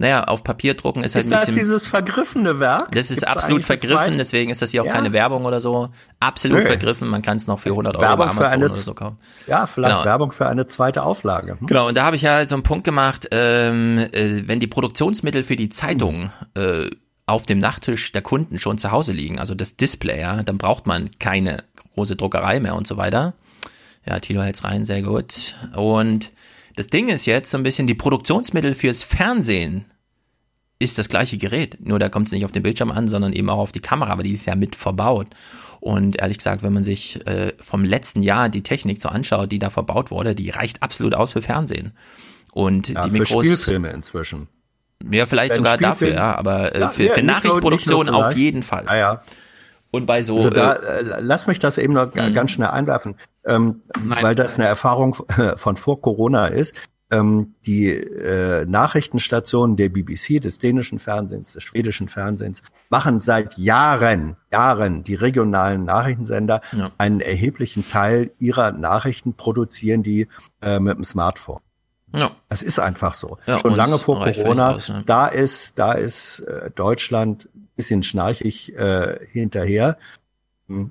naja, 0.00 0.24
auf 0.24 0.42
Papier 0.42 0.72
drucken 0.72 1.04
ist, 1.04 1.14
ist 1.14 1.26
halt 1.26 1.26
ein 1.26 1.30
bisschen. 1.30 1.40
Ist 1.40 1.56
das 1.58 1.64
dieses 1.64 1.86
vergriffene 1.86 2.58
Werk? 2.58 2.92
Das 2.92 3.10
ist 3.10 3.20
Gibt's 3.20 3.36
absolut 3.36 3.64
vergriffen, 3.64 4.16
deswegen 4.16 4.50
ist 4.50 4.62
das 4.62 4.70
hier 4.70 4.80
auch 4.80 4.86
ja. 4.86 4.94
keine 4.94 5.12
Werbung 5.12 5.44
oder 5.44 5.60
so. 5.60 5.90
Absolut 6.20 6.60
Nö. 6.60 6.66
vergriffen, 6.66 7.06
man 7.06 7.20
kann 7.20 7.36
es 7.36 7.46
noch 7.46 7.58
für 7.58 7.68
100 7.68 7.96
Euro 7.96 8.02
Werbung 8.02 8.28
bei 8.28 8.32
Amazon 8.32 8.64
oder 8.64 8.74
so 8.74 8.94
kaufen. 8.94 9.18
Ja, 9.46 9.66
vielleicht 9.66 9.96
genau. 9.96 10.04
Werbung 10.06 10.32
für 10.32 10.48
eine 10.48 10.66
zweite 10.66 11.02
Auflage. 11.02 11.60
Hm? 11.60 11.66
Genau, 11.66 11.86
und 11.86 11.98
da 11.98 12.04
habe 12.04 12.16
ich 12.16 12.22
ja 12.22 12.48
so 12.48 12.54
einen 12.54 12.62
Punkt 12.62 12.84
gemacht, 12.84 13.28
ähm, 13.30 13.98
äh, 13.98 14.48
wenn 14.48 14.58
die 14.58 14.68
Produktionsmittel 14.68 15.44
für 15.44 15.56
die 15.56 15.68
Zeitung 15.68 16.30
äh, 16.54 16.88
auf 17.26 17.44
dem 17.44 17.58
Nachttisch 17.58 18.10
der 18.12 18.22
Kunden 18.22 18.58
schon 18.58 18.78
zu 18.78 18.92
Hause 18.92 19.12
liegen, 19.12 19.38
also 19.38 19.54
das 19.54 19.76
Display, 19.76 20.22
ja, 20.22 20.42
dann 20.42 20.56
braucht 20.56 20.86
man 20.86 21.10
keine 21.18 21.62
große 21.94 22.16
Druckerei 22.16 22.58
mehr 22.58 22.74
und 22.74 22.86
so 22.86 22.96
weiter. 22.96 23.34
Ja, 24.06 24.18
Tilo 24.18 24.40
hält's 24.40 24.64
rein, 24.64 24.86
sehr 24.86 25.02
gut. 25.02 25.56
Und 25.76 26.32
das 26.80 26.86
Ding 26.86 27.08
ist 27.08 27.26
jetzt 27.26 27.50
so 27.50 27.58
ein 27.58 27.62
bisschen 27.62 27.86
die 27.86 27.94
Produktionsmittel 27.94 28.74
fürs 28.74 29.02
Fernsehen 29.02 29.84
ist 30.78 30.96
das 30.96 31.10
gleiche 31.10 31.36
Gerät, 31.36 31.76
nur 31.78 31.98
da 31.98 32.08
kommt 32.08 32.28
es 32.28 32.32
nicht 32.32 32.46
auf 32.46 32.52
den 32.52 32.62
Bildschirm 32.62 32.90
an, 32.90 33.06
sondern 33.06 33.34
eben 33.34 33.50
auch 33.50 33.58
auf 33.58 33.70
die 33.70 33.80
Kamera, 33.80 34.10
aber 34.10 34.22
die 34.22 34.32
ist 34.32 34.46
ja 34.46 34.54
mit 34.54 34.76
verbaut. 34.76 35.26
Und 35.80 36.18
ehrlich 36.18 36.38
gesagt, 36.38 36.62
wenn 36.62 36.72
man 36.72 36.82
sich 36.82 37.26
äh, 37.26 37.52
vom 37.58 37.84
letzten 37.84 38.22
Jahr 38.22 38.48
die 38.48 38.62
Technik 38.62 38.98
so 38.98 39.10
anschaut, 39.10 39.52
die 39.52 39.58
da 39.58 39.68
verbaut 39.68 40.10
wurde, 40.10 40.34
die 40.34 40.48
reicht 40.48 40.82
absolut 40.82 41.14
aus 41.14 41.32
für 41.32 41.42
Fernsehen. 41.42 41.92
Und 42.50 42.88
ja, 42.88 43.04
die 43.04 43.10
Mikros, 43.10 43.46
für 43.46 43.52
Spielfilme 43.56 43.90
inzwischen. 43.90 44.48
Ja, 45.10 45.26
vielleicht 45.26 45.56
sogar 45.56 45.76
dafür, 45.76 46.14
ja, 46.14 46.34
aber 46.34 46.74
äh, 46.74 46.80
ja, 46.80 46.88
für, 46.88 47.04
ja, 47.04 47.12
für 47.12 47.22
Nachrichtenproduktion 47.22 48.08
auf 48.08 48.34
jeden 48.34 48.62
Fall. 48.62 48.86
Ja, 48.86 48.96
ja. 48.96 49.22
Und 49.90 50.06
bei 50.06 50.22
so. 50.22 50.36
Also 50.36 50.48
da, 50.48 50.76
äh, 50.76 51.00
äh 51.00 51.20
lass 51.20 51.46
mich 51.46 51.58
das 51.58 51.76
eben 51.76 51.92
noch 51.92 52.14
mhm. 52.14 52.32
ganz 52.32 52.52
schnell 52.52 52.68
einwerfen, 52.68 53.16
ähm, 53.44 53.82
weil 54.02 54.34
das 54.34 54.56
eine 54.56 54.66
Erfahrung 54.66 55.14
von 55.56 55.76
vor 55.76 56.00
Corona 56.00 56.46
ist. 56.46 56.74
ähm, 57.12 57.54
die 57.66 57.88
äh, 57.88 58.64
Nachrichtenstationen 58.66 59.76
der 59.76 59.88
BBC, 59.88 60.40
des 60.40 60.58
dänischen 60.58 61.00
Fernsehens, 61.00 61.54
des 61.54 61.64
schwedischen 61.64 62.08
Fernsehens, 62.08 62.62
machen 62.88 63.18
seit 63.18 63.58
Jahren, 63.58 64.36
Jahren 64.52 65.02
die 65.02 65.16
regionalen 65.16 65.84
Nachrichtensender 65.84 66.60
ja. 66.70 66.90
einen 66.98 67.20
erheblichen 67.20 67.88
Teil 67.88 68.30
ihrer 68.38 68.70
Nachrichten 68.72 69.34
produzieren 69.34 70.02
die 70.04 70.28
äh, 70.62 70.78
mit 70.78 70.96
dem 70.96 71.04
Smartphone. 71.04 71.60
Ja. 72.14 72.30
Das 72.48 72.62
ist 72.62 72.78
einfach 72.78 73.14
so. 73.14 73.38
Ja, 73.46 73.58
Schon 73.58 73.76
lange 73.76 73.98
vor 73.98 74.24
Corona. 74.24 74.74
Aus, 74.76 74.88
ne? 74.88 75.02
Da 75.06 75.26
ist, 75.26 75.78
da 75.78 75.92
ist 75.92 76.40
äh, 76.40 76.70
Deutschland 76.70 77.48
bisschen 77.76 78.02
schnarchig 78.02 78.76
äh, 78.76 79.18
hinterher. 79.30 79.96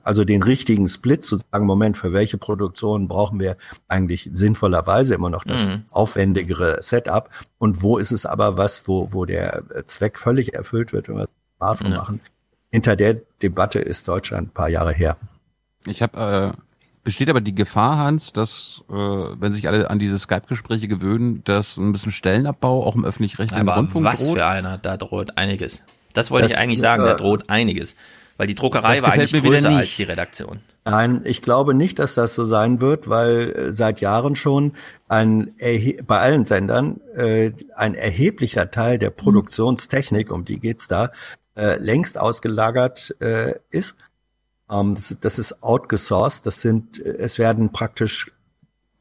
Also 0.03 0.26
den 0.26 0.43
richtigen 0.43 0.88
Split 0.88 1.23
zu 1.23 1.38
sagen, 1.38 1.65
Moment, 1.65 1.97
für 1.97 2.14
welche 2.14 2.38
Produktion 2.38 3.07
brauchen 3.07 3.39
wir 3.39 3.57
eigentlich 3.88 4.30
sinnvollerweise 4.34 5.15
immer 5.15 5.30
noch 5.30 5.43
das 5.43 5.68
mhm. 5.68 5.84
aufwendigere 5.91 6.80
Setup 6.81 7.30
und 7.57 7.81
wo 7.81 7.97
ist 7.97 8.11
es 8.11 8.26
aber 8.26 8.57
was, 8.57 8.88
wo, 8.88 9.10
wo 9.11 9.26
der 9.26 9.64
Zweck 9.85 10.19
völlig 10.19 10.53
erfüllt 10.53 10.93
wird, 10.93 11.07
wenn 11.07 11.18
wir 11.18 11.27
Smartphone 11.57 11.91
ja. 11.91 11.97
machen. 11.97 12.22
Hinter 12.72 12.95
der 12.95 13.15
Debatte 13.41 13.80
ist 13.80 14.07
Deutschland 14.07 14.49
ein 14.49 14.53
paar 14.53 14.69
Jahre 14.69 14.93
her. 14.93 15.18
Ich 15.85 16.01
habe 16.01 16.53
äh, 16.56 16.61
besteht 17.03 17.30
aber 17.30 17.41
die 17.41 17.56
Gefahr, 17.56 17.97
Hans, 17.97 18.34
dass 18.34 18.84
äh, 18.89 18.93
wenn 18.93 19.53
sich 19.53 19.68
alle 19.68 19.89
an 19.89 19.99
diese 19.99 20.19
Skype-Gespräche 20.19 20.88
gewöhnen, 20.88 21.43
dass 21.43 21.77
ein 21.77 21.91
bisschen 21.91 22.11
Stellenabbau 22.11 22.85
auch 22.85 22.95
im 22.95 23.06
öffentlich-rechtlichen 23.06 23.68
Rundfunk 23.68 24.06
was 24.06 24.19
droht. 24.19 24.35
Was 24.35 24.38
für 24.38 24.45
einer, 24.45 24.77
da 24.77 24.97
droht 24.97 25.38
einiges. 25.38 25.84
Das 26.14 26.31
wollte 26.31 26.49
das, 26.49 26.57
ich 26.57 26.64
eigentlich 26.64 26.80
sagen, 26.80 27.03
da 27.03 27.14
äh, 27.14 27.18
droht 27.18 27.49
einiges. 27.49 27.95
Weil 28.40 28.48
die 28.48 28.56
Druckerei 28.56 29.02
war 29.02 29.11
eigentlich 29.11 29.44
größer 29.44 29.70
als 29.70 29.98
die 29.98 30.03
Redaktion. 30.03 30.61
Nein, 30.86 31.24
ich 31.26 31.41
glaube 31.41 31.74
nicht, 31.74 31.99
dass 31.99 32.16
das 32.16 32.34
so 32.36 32.45
sein 32.45 32.80
wird, 32.80 33.10
weil 33.10 33.52
äh, 33.52 33.74
seit 33.74 33.99
Jahren 33.99 34.38
schon 34.38 34.72
ein 35.10 35.53
bei 36.07 36.20
allen 36.20 36.45
Sendern 36.45 37.02
äh, 37.18 37.52
ein 37.76 37.95
erheblicher 37.95 38.72
Teil 38.72 38.98
der 38.98 39.10
Produktionstechnik, 39.10 40.32
um 40.32 40.45
die 40.45 40.57
geht's 40.57 40.88
da, 40.88 41.11
äh, 41.57 41.76
längst 41.80 42.18
ausgelagert 42.18 43.14
äh, 43.20 43.56
ist. 43.72 43.98
Ähm, 44.72 44.95
das 44.95 45.11
ist. 45.11 45.26
Das 45.26 45.38
ist 45.38 45.61
outgesourced. 45.61 46.45
Das 46.45 46.61
sind, 46.61 46.98
äh, 47.06 47.18
es 47.18 47.40
werden 47.40 47.74
praktisch 47.74 48.32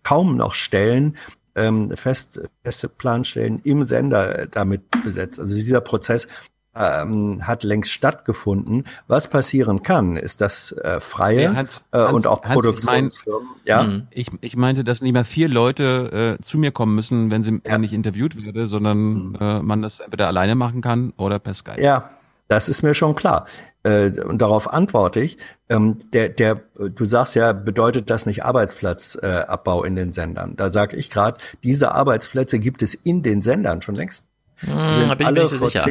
kaum 0.02 0.36
noch 0.36 0.54
Stellen, 0.54 1.16
ähm, 1.54 1.96
fest, 1.96 2.40
feste 2.64 2.88
Planstellen 2.88 3.60
im 3.62 3.84
Sender 3.84 4.36
äh, 4.36 4.48
damit 4.50 4.82
besetzt. 5.04 5.38
Also 5.38 5.54
dieser 5.54 5.80
Prozess 5.80 6.26
ähm, 6.74 7.46
hat 7.46 7.64
längst 7.64 7.90
stattgefunden. 7.90 8.84
Was 9.06 9.28
passieren 9.28 9.82
kann, 9.82 10.16
ist, 10.16 10.40
dass 10.40 10.72
äh, 10.72 11.00
freie 11.00 11.42
ja, 11.42 11.54
Hans, 11.54 11.82
äh, 11.92 11.98
Hans, 11.98 12.12
und 12.12 12.26
auch 12.26 12.44
Hans, 12.44 12.54
Produktionsfirmen. 12.54 13.48
Ich 13.64 13.72
mein, 13.72 13.76
ja, 13.76 13.82
hm. 13.82 14.06
ich, 14.10 14.30
ich 14.40 14.56
meinte, 14.56 14.84
dass 14.84 15.00
nicht 15.00 15.12
mehr 15.12 15.24
vier 15.24 15.48
Leute 15.48 16.38
äh, 16.38 16.44
zu 16.44 16.58
mir 16.58 16.70
kommen 16.70 16.94
müssen, 16.94 17.30
wenn 17.30 17.42
sie 17.42 17.60
ja. 17.66 17.78
nicht 17.78 17.92
interviewt 17.92 18.42
werde, 18.42 18.68
sondern 18.68 19.30
mhm. 19.30 19.36
äh, 19.40 19.60
man 19.60 19.82
das 19.82 20.00
entweder 20.00 20.28
alleine 20.28 20.54
machen 20.54 20.80
kann 20.80 21.12
oder 21.16 21.38
per 21.38 21.54
Skype. 21.54 21.82
Ja, 21.82 22.10
das 22.48 22.68
ist 22.68 22.82
mir 22.82 22.94
schon 22.94 23.14
klar. 23.14 23.46
Äh, 23.82 24.10
und 24.20 24.40
darauf 24.40 24.72
antworte 24.72 25.20
ich. 25.20 25.36
Ähm, 25.68 25.98
der, 26.12 26.30
der, 26.30 26.62
du 26.76 27.04
sagst 27.04 27.34
ja, 27.34 27.52
bedeutet 27.52 28.08
das 28.08 28.24
nicht 28.24 28.44
Arbeitsplatzabbau 28.44 29.84
äh, 29.84 29.86
in 29.86 29.96
den 29.96 30.12
Sendern? 30.12 30.56
Da 30.56 30.70
sage 30.70 30.96
ich 30.96 31.10
gerade, 31.10 31.38
diese 31.62 31.92
Arbeitsplätze 31.92 32.58
gibt 32.58 32.82
es 32.82 32.94
in 32.94 33.22
den 33.22 33.42
Sendern 33.42 33.82
schon 33.82 33.94
längst. 33.94 34.24
Hm, 34.60 34.70
da 35.08 35.14
bin 35.14 35.28
ich 35.28 35.34
mir 35.34 35.42
nicht 35.42 35.50
so 35.50 35.68
sicher. 35.68 35.86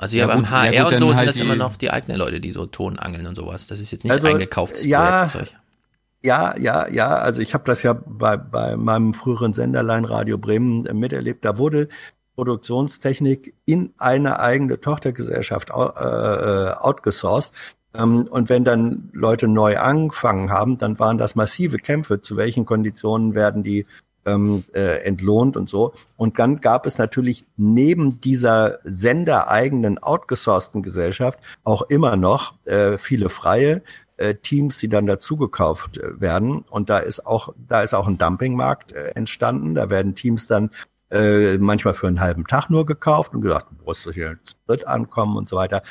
Also 0.00 0.16
ja, 0.16 0.26
ja 0.26 0.34
beim 0.34 0.50
HR 0.50 0.72
ja, 0.72 0.82
gut, 0.84 0.92
und 0.92 0.98
so 0.98 1.08
sind 1.08 1.18
halt 1.18 1.28
das 1.28 1.40
immer 1.40 1.56
noch 1.56 1.76
die 1.76 1.90
eigenen 1.90 2.16
Leute, 2.16 2.40
die 2.40 2.50
so 2.50 2.64
Ton 2.64 2.98
angeln 2.98 3.26
und 3.26 3.34
sowas. 3.34 3.66
Das 3.66 3.80
ist 3.80 3.90
jetzt 3.90 4.04
nicht 4.04 4.12
also, 4.12 4.28
eingekauftes 4.28 4.84
ja, 4.86 5.26
Projektzeug. 5.26 5.60
Ja, 6.22 6.56
ja, 6.56 6.88
ja. 6.88 7.08
Also 7.16 7.42
ich 7.42 7.52
habe 7.52 7.64
das 7.64 7.82
ja 7.82 7.92
bei, 7.92 8.38
bei 8.38 8.76
meinem 8.76 9.12
früheren 9.12 9.52
Senderlein 9.52 10.06
Radio 10.06 10.38
Bremen 10.38 10.88
miterlebt. 10.98 11.44
Da 11.44 11.58
wurde 11.58 11.88
Produktionstechnik 12.34 13.54
in 13.66 13.92
eine 13.98 14.40
eigene 14.40 14.80
Tochtergesellschaft 14.80 15.68
äh, 15.68 15.74
äh, 15.74 16.72
outgesourced. 16.78 17.52
Ähm, 17.92 18.26
und 18.30 18.48
wenn 18.48 18.64
dann 18.64 19.10
Leute 19.12 19.48
neu 19.48 19.76
angefangen 19.76 20.50
haben, 20.50 20.78
dann 20.78 20.98
waren 20.98 21.18
das 21.18 21.34
massive 21.34 21.76
Kämpfe. 21.76 22.22
Zu 22.22 22.38
welchen 22.38 22.64
Konditionen 22.64 23.34
werden 23.34 23.62
die 23.62 23.86
ähm, 24.26 24.64
äh, 24.72 25.02
entlohnt 25.04 25.56
und 25.56 25.68
so. 25.68 25.92
Und 26.16 26.38
dann 26.38 26.60
gab 26.60 26.86
es 26.86 26.98
natürlich 26.98 27.44
neben 27.56 28.20
dieser 28.20 28.78
sendereigenen 28.84 29.98
outgesourcten 29.98 30.82
Gesellschaft 30.82 31.38
auch 31.64 31.82
immer 31.82 32.16
noch 32.16 32.54
äh, 32.66 32.98
viele 32.98 33.28
freie 33.28 33.82
äh, 34.16 34.34
Teams, 34.34 34.78
die 34.78 34.88
dann 34.88 35.06
dazugekauft 35.06 35.98
äh, 35.98 36.20
werden. 36.20 36.64
Und 36.70 36.90
da 36.90 36.98
ist 36.98 37.26
auch, 37.26 37.54
da 37.68 37.82
ist 37.82 37.94
auch 37.94 38.06
ein 38.06 38.18
Dumpingmarkt 38.18 38.92
äh, 38.92 39.08
entstanden. 39.14 39.74
Da 39.74 39.90
werden 39.90 40.14
Teams 40.14 40.46
dann 40.46 40.70
äh, 41.10 41.58
manchmal 41.58 41.94
für 41.94 42.06
einen 42.06 42.20
halben 42.20 42.46
Tag 42.46 42.70
nur 42.70 42.86
gekauft 42.86 43.34
und 43.34 43.40
gesagt, 43.40 43.66
du 43.70 43.84
musst 43.84 44.08
hier 44.12 44.38
dritt 44.66 44.86
ankommen 44.86 45.36
und 45.36 45.48
so 45.48 45.56
weiter. 45.56 45.82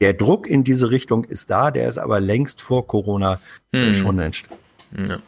Der 0.00 0.12
Druck 0.12 0.46
in 0.48 0.64
diese 0.64 0.90
Richtung 0.90 1.24
ist 1.24 1.50
da, 1.50 1.70
der 1.70 1.88
ist 1.88 1.98
aber 1.98 2.20
längst 2.20 2.60
vor 2.60 2.86
Corona 2.86 3.40
äh, 3.72 3.86
hm. 3.86 3.94
schon 3.94 4.18
entstanden. 4.18 4.64
Ja. 4.96 5.18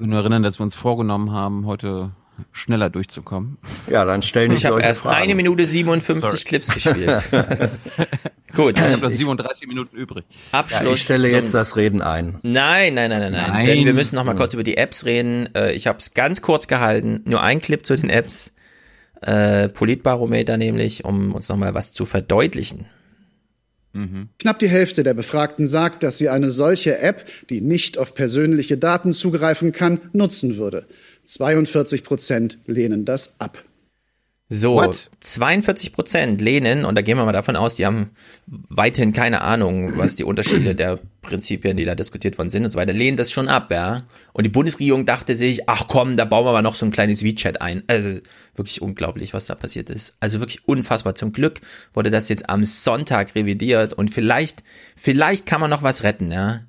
Ich 0.00 0.02
will 0.02 0.08
nur 0.12 0.20
erinnern, 0.20 0.42
dass 0.42 0.58
wir 0.58 0.64
uns 0.64 0.74
vorgenommen 0.74 1.30
haben, 1.30 1.66
heute 1.66 2.12
schneller 2.52 2.88
durchzukommen. 2.88 3.58
Ja, 3.86 4.06
dann 4.06 4.22
stellen 4.22 4.50
Ich 4.50 4.64
habe 4.64 4.80
erst 4.80 5.02
Fragen. 5.02 5.24
eine 5.24 5.34
Minute 5.34 5.66
57 5.66 6.30
Sorry. 6.30 6.42
Clips 6.42 6.72
gespielt. 6.72 7.22
Gut. 8.54 8.78
Ich 8.78 8.92
habe 8.94 9.10
37 9.10 9.68
Minuten 9.68 9.94
übrig. 9.94 10.24
Abschluss. 10.52 10.82
Ja, 10.82 10.92
ich 10.94 11.02
stelle 11.02 11.28
jetzt 11.28 11.52
das 11.52 11.76
Reden 11.76 12.00
ein. 12.00 12.38
Nein, 12.42 12.94
nein, 12.94 13.10
nein, 13.10 13.20
nein, 13.20 13.32
nein. 13.32 13.50
nein. 13.50 13.66
Denn 13.66 13.84
wir 13.84 13.92
müssen 13.92 14.16
noch 14.16 14.24
mal 14.24 14.34
kurz 14.34 14.54
über 14.54 14.62
die 14.62 14.78
Apps 14.78 15.04
reden. 15.04 15.54
Äh, 15.54 15.72
ich 15.72 15.86
habe 15.86 15.98
es 15.98 16.14
ganz 16.14 16.40
kurz 16.40 16.66
gehalten. 16.66 17.20
Nur 17.26 17.42
ein 17.42 17.60
Clip 17.60 17.84
zu 17.84 17.94
den 17.94 18.08
Apps. 18.08 18.54
Äh, 19.20 19.68
Politbarometer 19.68 20.56
nämlich, 20.56 21.04
um 21.04 21.34
uns 21.34 21.50
noch 21.50 21.58
mal 21.58 21.74
was 21.74 21.92
zu 21.92 22.06
verdeutlichen. 22.06 22.86
Mhm. 23.92 24.28
Knapp 24.38 24.58
die 24.58 24.68
Hälfte 24.68 25.02
der 25.02 25.14
Befragten 25.14 25.66
sagt, 25.66 26.02
dass 26.02 26.18
sie 26.18 26.28
eine 26.28 26.50
solche 26.50 26.98
App, 26.98 27.24
die 27.48 27.60
nicht 27.60 27.98
auf 27.98 28.14
persönliche 28.14 28.78
Daten 28.78 29.12
zugreifen 29.12 29.72
kann, 29.72 30.00
nutzen 30.12 30.56
würde. 30.56 30.86
42 31.24 32.04
Prozent 32.04 32.58
lehnen 32.66 33.04
das 33.04 33.40
ab. 33.40 33.64
So, 34.52 34.74
What? 34.74 35.08
42 35.20 35.92
Prozent 35.92 36.40
lehnen, 36.40 36.84
und 36.84 36.96
da 36.96 37.02
gehen 37.02 37.16
wir 37.16 37.24
mal 37.24 37.30
davon 37.30 37.54
aus, 37.54 37.76
die 37.76 37.86
haben 37.86 38.10
weiterhin 38.46 39.12
keine 39.12 39.42
Ahnung, 39.42 39.96
was 39.96 40.16
die 40.16 40.24
Unterschiede 40.24 40.74
der 40.74 40.98
Prinzipien, 41.22 41.76
die 41.76 41.84
da 41.84 41.94
diskutiert 41.94 42.36
worden 42.36 42.50
sind 42.50 42.64
und 42.64 42.72
so 42.72 42.76
weiter, 42.76 42.92
lehnen 42.92 43.16
das 43.16 43.30
schon 43.30 43.48
ab, 43.48 43.70
ja. 43.70 44.02
Und 44.32 44.44
die 44.44 44.50
Bundesregierung 44.50 45.06
dachte 45.06 45.36
sich, 45.36 45.68
ach 45.68 45.86
komm, 45.86 46.16
da 46.16 46.24
bauen 46.24 46.44
wir 46.44 46.52
mal 46.52 46.62
noch 46.62 46.74
so 46.74 46.84
ein 46.84 46.90
kleines 46.90 47.22
WeChat 47.22 47.62
ein. 47.62 47.84
Also 47.86 48.18
wirklich 48.56 48.82
unglaublich, 48.82 49.34
was 49.34 49.46
da 49.46 49.54
passiert 49.54 49.88
ist. 49.88 50.14
Also 50.18 50.40
wirklich 50.40 50.66
unfassbar. 50.66 51.14
Zum 51.14 51.30
Glück 51.30 51.60
wurde 51.94 52.10
das 52.10 52.28
jetzt 52.28 52.50
am 52.50 52.64
Sonntag 52.64 53.36
revidiert 53.36 53.92
und 53.92 54.12
vielleicht, 54.12 54.64
vielleicht 54.96 55.46
kann 55.46 55.60
man 55.60 55.70
noch 55.70 55.84
was 55.84 56.02
retten, 56.02 56.32
ja. 56.32 56.62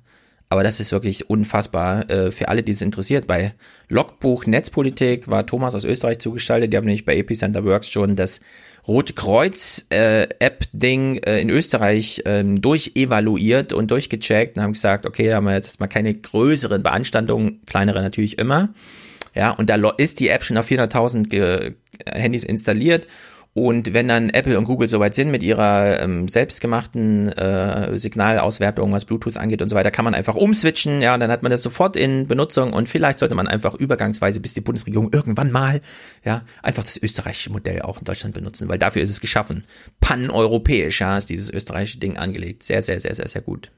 Aber 0.52 0.62
das 0.62 0.80
ist 0.80 0.92
wirklich 0.92 1.30
unfassbar 1.30 2.10
äh, 2.10 2.30
für 2.30 2.48
alle, 2.48 2.62
die 2.62 2.72
es 2.72 2.82
interessiert. 2.82 3.26
Bei 3.26 3.54
Logbuch 3.88 4.44
Netzpolitik 4.44 5.26
war 5.28 5.46
Thomas 5.46 5.74
aus 5.74 5.84
Österreich 5.84 6.18
zugestaltet. 6.18 6.70
Die 6.70 6.76
haben 6.76 6.84
nämlich 6.84 7.06
bei 7.06 7.16
Epicenter 7.16 7.64
Works 7.64 7.88
schon 7.88 8.16
das 8.16 8.42
Rote 8.86 9.14
Kreuz 9.14 9.86
äh, 9.88 10.24
App-Ding 10.40 11.16
äh, 11.24 11.40
in 11.40 11.48
Österreich 11.48 12.20
ähm, 12.26 12.60
durchevaluiert 12.60 13.72
und 13.72 13.90
durchgecheckt 13.90 14.58
und 14.58 14.62
haben 14.62 14.74
gesagt, 14.74 15.06
okay, 15.06 15.28
da 15.28 15.36
haben 15.36 15.46
wir 15.46 15.54
jetzt 15.54 15.80
mal 15.80 15.86
keine 15.86 16.12
größeren 16.12 16.82
Beanstandungen, 16.82 17.62
kleinere 17.64 18.02
natürlich 18.02 18.38
immer. 18.38 18.74
Ja, 19.34 19.52
und 19.52 19.70
da 19.70 19.76
ist 19.96 20.20
die 20.20 20.28
App 20.28 20.44
schon 20.44 20.58
auf 20.58 20.70
400.000 20.70 21.72
Handys 22.04 22.44
installiert 22.44 23.06
und 23.54 23.92
wenn 23.92 24.08
dann 24.08 24.30
Apple 24.30 24.58
und 24.58 24.64
Google 24.64 24.88
soweit 24.88 25.14
sind 25.14 25.30
mit 25.30 25.42
ihrer 25.42 26.00
ähm, 26.00 26.26
selbstgemachten 26.26 27.28
äh, 27.32 27.98
Signalauswertung, 27.98 28.90
was 28.92 29.04
Bluetooth 29.04 29.36
angeht 29.36 29.60
und 29.60 29.68
so 29.68 29.76
weiter, 29.76 29.90
kann 29.90 30.06
man 30.06 30.14
einfach 30.14 30.36
umswitchen, 30.36 31.02
ja, 31.02 31.12
und 31.12 31.20
dann 31.20 31.30
hat 31.30 31.42
man 31.42 31.52
das 31.52 31.62
sofort 31.62 31.94
in 31.94 32.26
Benutzung 32.26 32.72
und 32.72 32.88
vielleicht 32.88 33.18
sollte 33.18 33.34
man 33.34 33.46
einfach 33.46 33.74
übergangsweise, 33.74 34.40
bis 34.40 34.54
die 34.54 34.62
Bundesregierung 34.62 35.12
irgendwann 35.12 35.52
mal, 35.52 35.82
ja, 36.24 36.42
einfach 36.62 36.82
das 36.82 36.96
österreichische 36.96 37.50
Modell 37.50 37.82
auch 37.82 37.98
in 37.98 38.04
Deutschland 38.04 38.34
benutzen, 38.34 38.70
weil 38.70 38.78
dafür 38.78 39.02
ist 39.02 39.10
es 39.10 39.20
geschaffen. 39.20 39.64
Pan-europäisch, 40.00 41.02
ja, 41.02 41.18
ist 41.18 41.28
dieses 41.28 41.50
österreichische 41.50 41.98
Ding 41.98 42.16
angelegt. 42.16 42.62
Sehr, 42.62 42.80
sehr, 42.80 43.00
sehr, 43.00 43.14
sehr, 43.14 43.28
sehr 43.28 43.42
gut. 43.42 43.70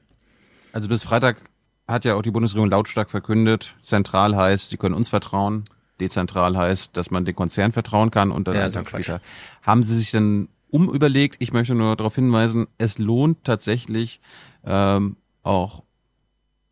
Also 0.71 0.87
bis 0.87 1.03
Freitag 1.03 1.37
hat 1.85 2.05
ja 2.05 2.15
auch 2.15 2.21
die 2.21 2.31
Bundesregierung 2.31 2.69
lautstark 2.69 3.09
verkündet, 3.09 3.75
zentral 3.81 4.37
heißt, 4.37 4.69
sie 4.69 4.77
können 4.77 4.95
uns 4.95 5.09
vertrauen 5.09 5.65
dezentral 5.99 6.57
heißt, 6.57 6.95
dass 6.97 7.11
man 7.11 7.25
den 7.25 7.35
Konzern 7.35 7.71
vertrauen 7.71 8.11
kann 8.11 8.31
und 8.31 8.47
dann 8.47 8.55
ja, 8.55 8.63
einfach 8.63 8.87
später. 8.87 9.21
Haben 9.61 9.83
Sie 9.83 9.97
sich 9.97 10.11
dann 10.11 10.49
umüberlegt? 10.69 11.37
Ich 11.39 11.53
möchte 11.53 11.75
nur 11.75 11.95
darauf 11.95 12.15
hinweisen, 12.15 12.67
es 12.77 12.97
lohnt 12.97 13.43
tatsächlich 13.43 14.19
ähm, 14.65 15.17
auch 15.43 15.83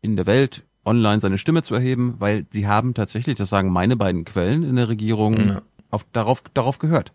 in 0.02 0.16
der 0.16 0.26
Welt 0.26 0.64
online 0.84 1.20
seine 1.20 1.38
Stimme 1.38 1.62
zu 1.62 1.74
erheben, 1.74 2.16
weil 2.18 2.46
sie 2.50 2.66
haben 2.66 2.94
tatsächlich, 2.94 3.36
das 3.36 3.48
sagen 3.48 3.72
meine 3.72 3.96
beiden 3.96 4.24
Quellen 4.24 4.62
in 4.62 4.76
der 4.76 4.88
Regierung, 4.88 5.36
ja. 5.36 5.62
auf, 5.90 6.04
darauf, 6.12 6.42
darauf 6.52 6.78
gehört. 6.78 7.12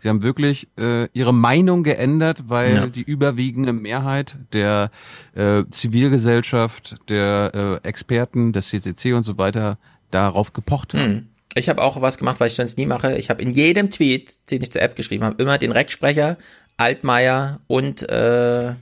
Sie 0.00 0.08
haben 0.08 0.22
wirklich 0.22 0.68
äh, 0.78 1.08
ihre 1.12 1.34
Meinung 1.34 1.82
geändert, 1.82 2.44
weil 2.48 2.74
ja. 2.74 2.86
die 2.86 3.02
überwiegende 3.02 3.74
Mehrheit 3.74 4.38
der 4.54 4.90
äh, 5.34 5.64
Zivilgesellschaft, 5.70 6.96
der 7.10 7.80
äh, 7.84 7.86
Experten, 7.86 8.54
des 8.54 8.68
CCC 8.68 9.12
und 9.12 9.24
so 9.24 9.36
weiter 9.36 9.76
darauf 10.10 10.54
gepocht 10.54 10.94
haben. 10.94 11.12
Mhm. 11.12 11.28
Ich 11.54 11.68
habe 11.68 11.82
auch 11.82 12.00
was 12.00 12.18
gemacht, 12.18 12.38
was 12.38 12.52
ich 12.52 12.56
sonst 12.56 12.78
nie 12.78 12.86
mache. 12.86 13.16
Ich 13.16 13.28
habe 13.30 13.42
in 13.42 13.50
jedem 13.50 13.90
Tweet, 13.90 14.50
den 14.50 14.62
ich 14.62 14.70
zur 14.70 14.82
App 14.82 14.94
geschrieben 14.94 15.24
habe, 15.24 15.42
immer 15.42 15.58
den 15.58 15.72
Recksprecher, 15.72 16.38
Altmaier 16.76 17.60
und 17.66 18.08
äh, 18.08 18.74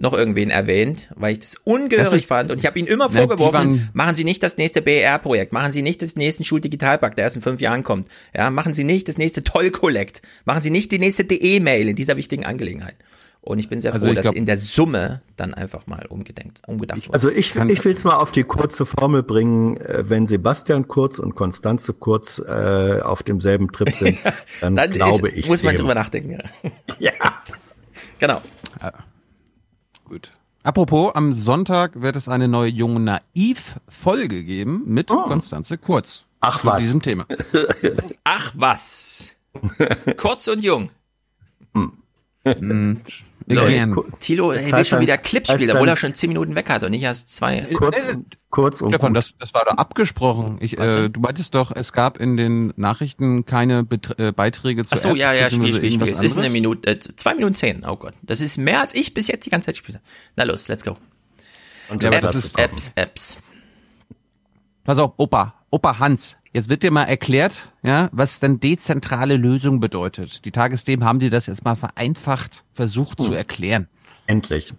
noch 0.00 0.14
irgendwen 0.14 0.50
erwähnt, 0.50 1.10
weil 1.14 1.32
ich 1.32 1.40
das 1.40 1.56
ungehörig 1.64 2.10
das 2.10 2.24
fand. 2.24 2.50
Und 2.50 2.58
ich 2.58 2.66
habe 2.66 2.78
ihnen 2.78 2.88
immer 2.88 3.10
vorgeworfen, 3.10 3.90
machen 3.92 4.14
Sie 4.14 4.24
nicht 4.24 4.42
das 4.42 4.56
nächste 4.56 4.80
BER-Projekt, 4.80 5.52
machen 5.52 5.72
Sie 5.72 5.82
nicht 5.82 6.00
das 6.00 6.16
nächste 6.16 6.42
Schuldigitalpakt, 6.42 7.18
der 7.18 7.24
erst 7.24 7.36
in 7.36 7.42
fünf 7.42 7.60
Jahren 7.60 7.82
kommt. 7.82 8.08
Ja, 8.34 8.50
machen 8.50 8.72
Sie 8.72 8.84
nicht 8.84 9.08
das 9.08 9.18
nächste 9.18 9.44
Toll-Collect, 9.44 10.22
machen 10.46 10.62
Sie 10.62 10.70
nicht 10.70 10.90
die 10.92 10.98
nächste 10.98 11.24
DE-Mail 11.24 11.90
in 11.90 11.96
dieser 11.96 12.16
wichtigen 12.16 12.46
Angelegenheit. 12.46 12.96
Und 13.42 13.58
ich 13.58 13.70
bin 13.70 13.80
sehr 13.80 13.94
also 13.94 14.06
froh, 14.06 14.14
dass 14.14 14.24
glaub, 14.24 14.34
in 14.34 14.44
der 14.44 14.58
Summe 14.58 15.22
dann 15.36 15.54
einfach 15.54 15.86
mal 15.86 16.04
umgedenkt, 16.06 16.60
umgedacht 16.66 17.08
wurde. 17.08 17.14
Also 17.14 17.30
ich, 17.30 17.56
ich 17.56 17.84
will 17.84 17.92
es 17.94 18.04
mal 18.04 18.16
auf 18.16 18.32
die 18.32 18.44
kurze 18.44 18.84
Formel 18.84 19.22
bringen, 19.22 19.78
äh, 19.78 20.08
wenn 20.08 20.26
Sebastian 20.26 20.88
Kurz 20.88 21.18
und 21.18 21.34
Konstanze 21.34 21.94
Kurz 21.94 22.38
äh, 22.38 23.00
auf 23.00 23.22
demselben 23.22 23.72
Trip 23.72 23.94
sind, 23.94 24.18
dann, 24.60 24.76
dann 24.76 24.92
glaube 24.92 25.28
ist, 25.28 25.38
ich. 25.38 25.48
Muss 25.48 25.62
man 25.62 25.74
drüber 25.74 25.94
nachdenken. 25.94 26.38
Ja. 26.98 27.12
ja. 27.12 27.12
Genau. 28.18 28.42
Ja. 28.82 28.92
Gut. 30.04 30.30
Apropos, 30.62 31.14
am 31.14 31.32
Sonntag 31.32 32.02
wird 32.02 32.16
es 32.16 32.28
eine 32.28 32.48
neue 32.48 32.68
Jung 32.68 33.02
Naiv-Folge 33.02 34.44
geben 34.44 34.82
mit 34.84 35.10
oh. 35.10 35.22
Konstanze 35.22 35.78
Kurz. 35.78 36.24
Ach 36.40 36.62
was. 36.62 36.80
diesem 36.80 37.00
Thema. 37.00 37.26
Ach 38.24 38.52
was. 38.54 39.36
Kurz 40.18 40.48
und 40.48 40.62
jung. 40.62 40.90
Hm. 41.72 43.00
So, 43.50 44.04
Tilo 44.18 44.52
ey, 44.52 44.70
will 44.72 44.84
schon 44.84 45.00
wieder 45.00 45.18
Clips 45.18 45.50
spielen, 45.50 45.70
obwohl 45.72 45.88
er 45.88 45.96
schon 45.96 46.14
zehn 46.14 46.28
Minuten 46.28 46.54
weg 46.54 46.68
hat 46.68 46.84
und 46.84 46.90
nicht 46.92 47.02
erst 47.02 47.28
zwei. 47.34 47.68
Kurz, 47.74 48.04
und, 48.04 48.38
kurz 48.50 48.80
und 48.80 48.90
Stefan, 48.90 49.14
das, 49.14 49.34
das 49.38 49.52
war 49.52 49.64
doch 49.64 49.76
abgesprochen. 49.76 50.58
Ich, 50.60 50.78
äh, 50.78 51.08
du 51.08 51.20
meintest 51.20 51.54
doch, 51.54 51.72
es 51.74 51.92
gab 51.92 52.18
in 52.18 52.36
den 52.36 52.72
Nachrichten 52.76 53.44
keine 53.46 53.82
Bet 53.82 54.18
äh, 54.18 54.32
Beiträge 54.32 54.84
zu 54.84 54.94
Ach 54.94 54.98
so, 54.98 55.10
App, 55.10 55.16
ja, 55.16 55.32
ja, 55.32 55.50
Spiel, 55.50 55.74
Spiel, 55.74 55.92
Spiel. 55.92 56.08
Es 56.08 56.22
ist 56.22 56.38
eine 56.38 56.50
Minute, 56.50 56.90
äh, 56.90 56.98
zwei 56.98 57.34
Minuten 57.34 57.54
zehn. 57.54 57.84
Oh 57.86 57.96
Gott, 57.96 58.14
das 58.22 58.40
ist 58.40 58.58
mehr 58.58 58.80
als 58.80 58.94
ich 58.94 59.14
bis 59.14 59.26
jetzt 59.26 59.46
die 59.46 59.50
ganze 59.50 59.66
Zeit 59.66 59.76
spiele. 59.76 60.00
Na 60.36 60.44
los, 60.44 60.68
let's 60.68 60.84
go. 60.84 60.96
Und 61.88 62.04
Apps, 62.04 62.54
Apps, 62.54 62.92
Apps. 62.94 63.38
Pass 64.84 64.98
auf, 64.98 65.12
Opa, 65.16 65.54
Opa 65.70 65.98
Hans, 65.98 66.36
Jetzt 66.52 66.68
wird 66.68 66.82
dir 66.82 66.90
mal 66.90 67.04
erklärt, 67.04 67.70
ja, 67.84 68.08
was 68.10 68.40
denn 68.40 68.58
dezentrale 68.58 69.36
Lösung 69.36 69.78
bedeutet. 69.78 70.44
Die 70.44 70.50
Tagesthemen 70.50 71.06
haben 71.06 71.20
dir 71.20 71.30
das 71.30 71.46
jetzt 71.46 71.64
mal 71.64 71.76
vereinfacht 71.76 72.64
versucht 72.72 73.20
hm. 73.20 73.26
zu 73.26 73.32
erklären. 73.34 73.88
Endlich. 74.26 74.74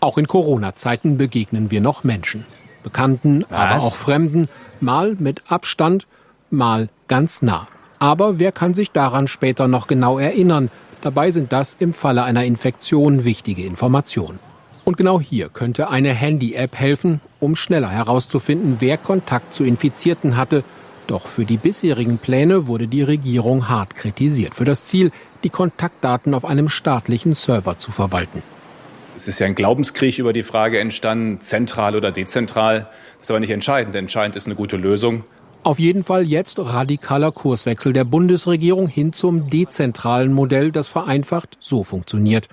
Auch 0.00 0.16
in 0.16 0.26
Corona-Zeiten 0.26 1.18
begegnen 1.18 1.70
wir 1.70 1.82
noch 1.82 2.04
Menschen. 2.04 2.46
Bekannten, 2.82 3.44
was? 3.50 3.58
aber 3.58 3.82
auch 3.82 3.94
Fremden, 3.96 4.48
mal 4.80 5.14
mit 5.18 5.50
Abstand, 5.50 6.06
mal 6.50 6.88
ganz 7.06 7.42
nah. 7.42 7.68
Aber 7.98 8.38
wer 8.38 8.52
kann 8.52 8.72
sich 8.72 8.90
daran 8.90 9.28
später 9.28 9.68
noch 9.68 9.88
genau 9.88 10.18
erinnern? 10.18 10.70
Dabei 11.02 11.30
sind 11.30 11.52
das 11.52 11.74
im 11.74 11.92
Falle 11.92 12.22
einer 12.22 12.44
Infektion 12.44 13.24
wichtige 13.24 13.64
Informationen. 13.64 14.38
Und 14.84 14.96
genau 14.96 15.20
hier 15.20 15.50
könnte 15.50 15.90
eine 15.90 16.14
Handy-App 16.14 16.76
helfen, 16.76 17.20
um 17.40 17.56
schneller 17.56 17.90
herauszufinden, 17.90 18.76
wer 18.78 18.96
Kontakt 18.96 19.52
zu 19.52 19.64
Infizierten 19.64 20.38
hatte 20.38 20.64
doch 21.10 21.26
für 21.26 21.44
die 21.44 21.56
bisherigen 21.56 22.18
Pläne 22.18 22.66
wurde 22.66 22.86
die 22.86 23.02
Regierung 23.02 23.68
hart 23.68 23.94
kritisiert. 23.94 24.54
Für 24.54 24.64
das 24.64 24.84
Ziel, 24.84 25.10
die 25.44 25.50
Kontaktdaten 25.50 26.34
auf 26.34 26.44
einem 26.44 26.68
staatlichen 26.68 27.34
Server 27.34 27.78
zu 27.78 27.92
verwalten. 27.92 28.42
Es 29.16 29.26
ist 29.26 29.40
ja 29.40 29.46
ein 29.46 29.54
Glaubenskrieg 29.54 30.18
über 30.18 30.32
die 30.32 30.44
Frage 30.44 30.78
entstanden, 30.78 31.40
zentral 31.40 31.96
oder 31.96 32.12
dezentral. 32.12 32.88
Das 33.16 33.22
ist 33.22 33.30
aber 33.30 33.40
nicht 33.40 33.50
entscheidend. 33.50 33.94
Entscheidend 33.96 34.36
ist 34.36 34.46
eine 34.46 34.54
gute 34.54 34.76
Lösung. 34.76 35.24
Auf 35.64 35.80
jeden 35.80 36.04
Fall 36.04 36.24
jetzt 36.24 36.58
radikaler 36.58 37.32
Kurswechsel 37.32 37.92
der 37.92 38.04
Bundesregierung 38.04 38.86
hin 38.86 39.12
zum 39.12 39.50
dezentralen 39.50 40.32
Modell, 40.32 40.70
das 40.70 40.86
vereinfacht 40.86 41.56
so 41.58 41.82
funktioniert. 41.82 42.46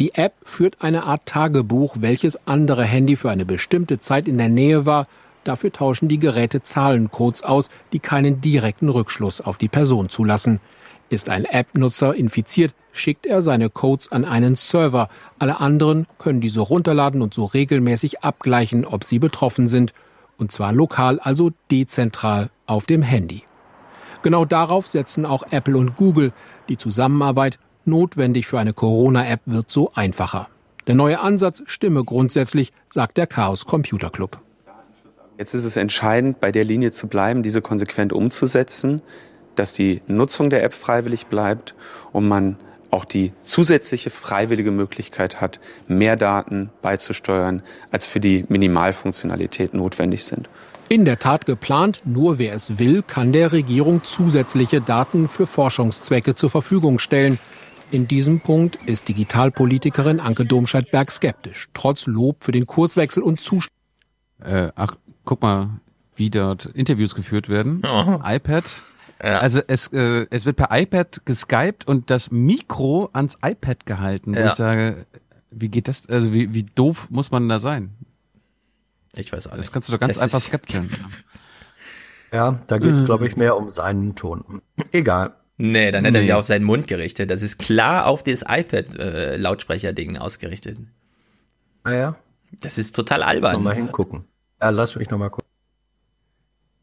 Die 0.00 0.14
App 0.14 0.34
führt 0.44 0.80
eine 0.80 1.04
Art 1.04 1.26
Tagebuch, 1.26 1.96
welches 2.00 2.46
andere 2.46 2.84
Handy 2.84 3.16
für 3.16 3.30
eine 3.30 3.44
bestimmte 3.44 3.98
Zeit 3.98 4.28
in 4.28 4.38
der 4.38 4.48
Nähe 4.48 4.86
war 4.86 5.08
Dafür 5.44 5.72
tauschen 5.72 6.08
die 6.08 6.18
Geräte 6.18 6.62
Zahlencodes 6.62 7.42
aus, 7.42 7.70
die 7.92 8.00
keinen 8.00 8.40
direkten 8.40 8.88
Rückschluss 8.88 9.40
auf 9.40 9.58
die 9.58 9.68
Person 9.68 10.08
zulassen. 10.08 10.60
Ist 11.10 11.30
ein 11.30 11.46
App-Nutzer 11.46 12.14
infiziert, 12.14 12.74
schickt 12.92 13.24
er 13.24 13.40
seine 13.40 13.70
Codes 13.70 14.12
an 14.12 14.24
einen 14.24 14.56
Server. 14.56 15.08
Alle 15.38 15.60
anderen 15.60 16.06
können 16.18 16.40
diese 16.40 16.60
runterladen 16.60 17.22
und 17.22 17.32
so 17.32 17.46
regelmäßig 17.46 18.22
abgleichen, 18.22 18.84
ob 18.84 19.04
sie 19.04 19.18
betroffen 19.18 19.68
sind. 19.68 19.94
Und 20.36 20.52
zwar 20.52 20.72
lokal, 20.72 21.18
also 21.18 21.50
dezentral 21.70 22.50
auf 22.66 22.86
dem 22.86 23.02
Handy. 23.02 23.42
Genau 24.22 24.44
darauf 24.44 24.86
setzen 24.86 25.24
auch 25.24 25.44
Apple 25.50 25.78
und 25.78 25.96
Google. 25.96 26.32
Die 26.68 26.76
Zusammenarbeit, 26.76 27.58
notwendig 27.84 28.46
für 28.46 28.58
eine 28.58 28.72
Corona-App, 28.74 29.40
wird 29.46 29.70
so 29.70 29.92
einfacher. 29.94 30.48
Der 30.86 30.94
neue 30.94 31.20
Ansatz 31.20 31.62
stimme 31.66 32.04
grundsätzlich, 32.04 32.72
sagt 32.90 33.16
der 33.16 33.26
Chaos 33.26 33.64
Computer 33.64 34.10
Club. 34.10 34.38
Jetzt 35.38 35.54
ist 35.54 35.64
es 35.64 35.76
entscheidend, 35.76 36.40
bei 36.40 36.50
der 36.50 36.64
Linie 36.64 36.90
zu 36.90 37.06
bleiben, 37.06 37.44
diese 37.44 37.62
konsequent 37.62 38.12
umzusetzen, 38.12 39.02
dass 39.54 39.72
die 39.72 40.02
Nutzung 40.08 40.50
der 40.50 40.64
App 40.64 40.74
freiwillig 40.74 41.26
bleibt 41.26 41.76
und 42.12 42.26
man 42.26 42.56
auch 42.90 43.04
die 43.04 43.32
zusätzliche 43.40 44.10
freiwillige 44.10 44.72
Möglichkeit 44.72 45.40
hat, 45.40 45.60
mehr 45.86 46.16
Daten 46.16 46.70
beizusteuern, 46.82 47.62
als 47.92 48.04
für 48.04 48.18
die 48.18 48.46
Minimalfunktionalität 48.48 49.74
notwendig 49.74 50.24
sind. 50.24 50.48
In 50.88 51.04
der 51.04 51.18
Tat 51.20 51.46
geplant, 51.46 52.00
nur 52.04 52.38
wer 52.38 52.54
es 52.54 52.78
will, 52.80 53.02
kann 53.02 53.32
der 53.32 53.52
Regierung 53.52 54.02
zusätzliche 54.02 54.80
Daten 54.80 55.28
für 55.28 55.46
Forschungszwecke 55.46 56.34
zur 56.34 56.50
Verfügung 56.50 56.98
stellen. 56.98 57.38
In 57.90 58.08
diesem 58.08 58.40
Punkt 58.40 58.78
ist 58.86 59.06
Digitalpolitikerin 59.06 60.18
Anke 60.18 60.46
Domscheit-Berg 60.46 61.12
skeptisch, 61.12 61.68
trotz 61.74 62.06
Lob 62.06 62.42
für 62.42 62.52
den 62.52 62.66
Kurswechsel 62.66 63.22
und 63.22 63.40
Zustimmung. 63.40 63.78
Äh, 64.42 64.70
ach, 64.74 64.96
guck 65.28 65.42
mal, 65.42 65.68
wie 66.16 66.30
dort 66.30 66.64
Interviews 66.64 67.14
geführt 67.14 67.50
werden. 67.50 67.82
Oh. 67.84 68.18
iPad. 68.24 68.64
Ja. 69.22 69.40
Also 69.40 69.60
es, 69.66 69.88
äh, 69.88 70.26
es 70.30 70.46
wird 70.46 70.56
per 70.56 70.68
iPad 70.70 71.20
geskypt 71.26 71.86
und 71.86 72.08
das 72.08 72.30
Mikro 72.30 73.10
ans 73.12 73.36
iPad 73.44 73.84
gehalten. 73.84 74.32
Ja. 74.32 74.48
Ich 74.48 74.54
sage, 74.54 75.04
wie 75.50 75.68
geht 75.68 75.86
das? 75.86 76.08
Also 76.08 76.32
wie, 76.32 76.54
wie 76.54 76.62
doof 76.62 77.08
muss 77.10 77.30
man 77.30 77.46
da 77.46 77.60
sein? 77.60 77.90
Ich 79.16 79.30
weiß 79.30 79.48
auch 79.48 79.52
nicht. 79.52 79.66
Das 79.66 79.72
kannst 79.72 79.90
du 79.90 79.92
doch 79.92 79.98
ganz 79.98 80.14
das 80.14 80.22
einfach 80.22 80.40
skeptisch. 80.40 80.80
Ja, 82.30 82.60
da 82.66 82.76
geht's, 82.76 83.06
glaube 83.06 83.26
ich, 83.26 83.36
mehr 83.38 83.56
um 83.56 83.70
seinen 83.70 84.14
Ton. 84.14 84.60
Egal. 84.92 85.32
Nee, 85.56 85.90
dann 85.90 86.04
hätte 86.04 86.12
nee. 86.12 86.18
er 86.18 86.24
sich 86.24 86.34
auf 86.34 86.46
seinen 86.46 86.64
Mund 86.64 86.86
gerichtet. 86.86 87.30
Das 87.30 87.40
ist 87.40 87.56
klar 87.56 88.06
auf 88.06 88.22
das 88.22 88.44
iPad-Lautsprecher-Ding 88.46 90.16
äh, 90.16 90.18
ausgerichtet. 90.18 90.78
Ah 91.84 91.92
ja? 91.92 92.16
Das 92.60 92.76
ist 92.76 92.94
total 92.94 93.22
albern. 93.22 93.62
Mal 93.62 93.74
hingucken. 93.74 94.26
Ja, 94.60 94.70
lass 94.70 94.96
mich 94.96 95.10
noch 95.10 95.18
mal 95.18 95.30
gucken. 95.30 95.48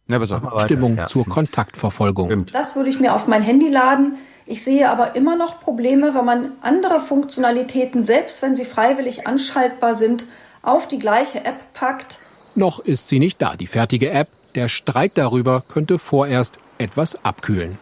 Ja, 0.08 0.20
besser. 0.20 0.60
Stimmung 0.60 0.98
ja. 0.98 1.08
zur 1.08 1.26
Kontaktverfolgung. 1.26 2.28
Stimmt. 2.28 2.54
Das 2.54 2.76
würde 2.76 2.90
ich 2.90 3.00
mir 3.00 3.14
auf 3.14 3.28
mein 3.28 3.42
Handy 3.42 3.70
laden. 3.70 4.18
Ich 4.46 4.64
sehe 4.64 4.90
aber 4.90 5.16
immer 5.16 5.36
noch 5.36 5.60
Probleme, 5.60 6.14
wenn 6.14 6.26
man 6.26 6.52
andere 6.62 7.00
Funktionalitäten, 7.00 8.04
selbst 8.04 8.44
wenn 8.44 8.56
sie 8.56 8.66
freiwillig 8.66 9.26
anschaltbar 9.26 9.96
sind, 9.96 10.26
auf 10.62 10.88
die 10.88 11.00
gleiche 11.00 11.44
App 11.44 11.74
packt. 11.74 12.20
Noch 12.54 12.80
ist 12.80 13.08
sie 13.08 13.20
nicht 13.20 13.42
da, 13.42 13.56
die 13.56 13.68
fertige 13.68 14.12
App. 14.12 14.28
Der 14.54 14.70
Streit 14.70 15.14
darüber 15.16 15.64
könnte 15.68 15.98
vorerst 15.98 16.60
etwas 16.78 17.26
abkühlen. 17.26 17.80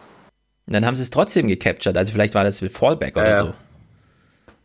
dann 0.66 0.86
haben 0.86 0.96
sie 0.96 1.02
es 1.02 1.10
trotzdem 1.10 1.46
gecaptured. 1.46 1.96
Also 1.96 2.12
vielleicht 2.12 2.34
war 2.34 2.44
das 2.44 2.60
Fallback 2.60 3.16
oder 3.16 3.28
ja, 3.28 3.38
so. 3.38 3.54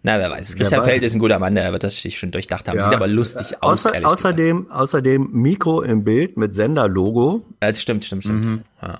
Na, 0.01 0.17
wer 0.17 0.31
weiß. 0.31 0.55
Christian 0.55 0.83
Feld 0.83 1.03
ist 1.03 1.13
ein 1.13 1.19
guter 1.19 1.39
Mann, 1.39 1.55
der 1.55 1.71
wird 1.73 1.83
das 1.83 2.01
sich 2.01 2.17
schon 2.17 2.31
durchdacht 2.31 2.67
haben. 2.67 2.77
Ja. 2.77 2.85
Sieht 2.85 2.93
aber 2.93 3.07
lustig 3.07 3.61
aus. 3.61 3.85
Außer, 3.85 4.05
außerdem, 4.05 4.63
gesagt. 4.63 4.79
außerdem 4.79 5.29
Mikro 5.31 5.81
im 5.81 6.03
Bild 6.05 6.37
mit 6.37 6.53
Senderlogo. 6.53 7.41
Ja, 7.61 7.69
das 7.69 7.81
stimmt, 7.81 8.05
stimmt, 8.05 8.23
stimmt. 8.23 8.45
Mhm. 8.45 8.61
Ja. 8.81 8.99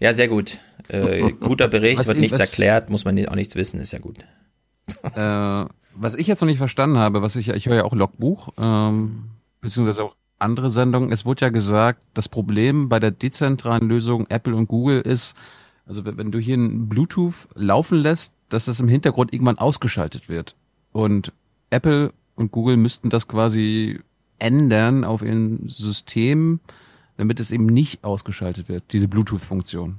ja. 0.00 0.14
sehr 0.14 0.28
gut. 0.28 0.58
Äh, 0.88 1.32
guter 1.32 1.68
Bericht, 1.68 1.98
was 2.00 2.06
wird 2.08 2.18
nichts 2.18 2.40
erklärt, 2.40 2.90
muss 2.90 3.04
man 3.04 3.26
auch 3.28 3.36
nichts 3.36 3.54
wissen, 3.54 3.78
ist 3.78 3.92
ja 3.92 4.00
gut. 4.00 4.18
Äh, 5.14 5.66
was 5.94 6.14
ich 6.14 6.26
jetzt 6.26 6.40
noch 6.40 6.46
nicht 6.46 6.58
verstanden 6.58 6.98
habe, 6.98 7.22
was 7.22 7.36
ich, 7.36 7.48
ich 7.48 7.66
höre 7.66 7.76
ja 7.76 7.84
auch 7.84 7.92
Logbuch, 7.92 8.50
ähm, 8.58 9.30
beziehungsweise 9.60 10.04
auch 10.04 10.16
andere 10.38 10.70
Sendungen. 10.70 11.12
Es 11.12 11.24
wurde 11.24 11.44
ja 11.44 11.48
gesagt, 11.50 12.02
das 12.14 12.28
Problem 12.28 12.88
bei 12.88 12.98
der 12.98 13.10
dezentralen 13.10 13.88
Lösung 13.88 14.26
Apple 14.28 14.54
und 14.54 14.68
Google 14.68 15.00
ist, 15.00 15.34
also 15.86 16.04
wenn 16.04 16.30
du 16.30 16.38
hier 16.38 16.56
ein 16.56 16.88
Bluetooth 16.88 17.48
laufen 17.54 17.98
lässt, 17.98 18.32
dass 18.48 18.66
das 18.66 18.80
im 18.80 18.88
Hintergrund 18.88 19.32
irgendwann 19.32 19.58
ausgeschaltet 19.58 20.28
wird. 20.28 20.56
Und 20.92 21.32
Apple 21.70 22.12
und 22.34 22.52
Google 22.52 22.76
müssten 22.76 23.10
das 23.10 23.28
quasi 23.28 24.00
ändern 24.38 25.04
auf 25.04 25.22
ihrem 25.22 25.68
System, 25.68 26.60
damit 27.16 27.40
es 27.40 27.50
eben 27.50 27.66
nicht 27.66 28.04
ausgeschaltet 28.04 28.68
wird, 28.68 28.84
diese 28.92 29.08
Bluetooth-Funktion. 29.08 29.96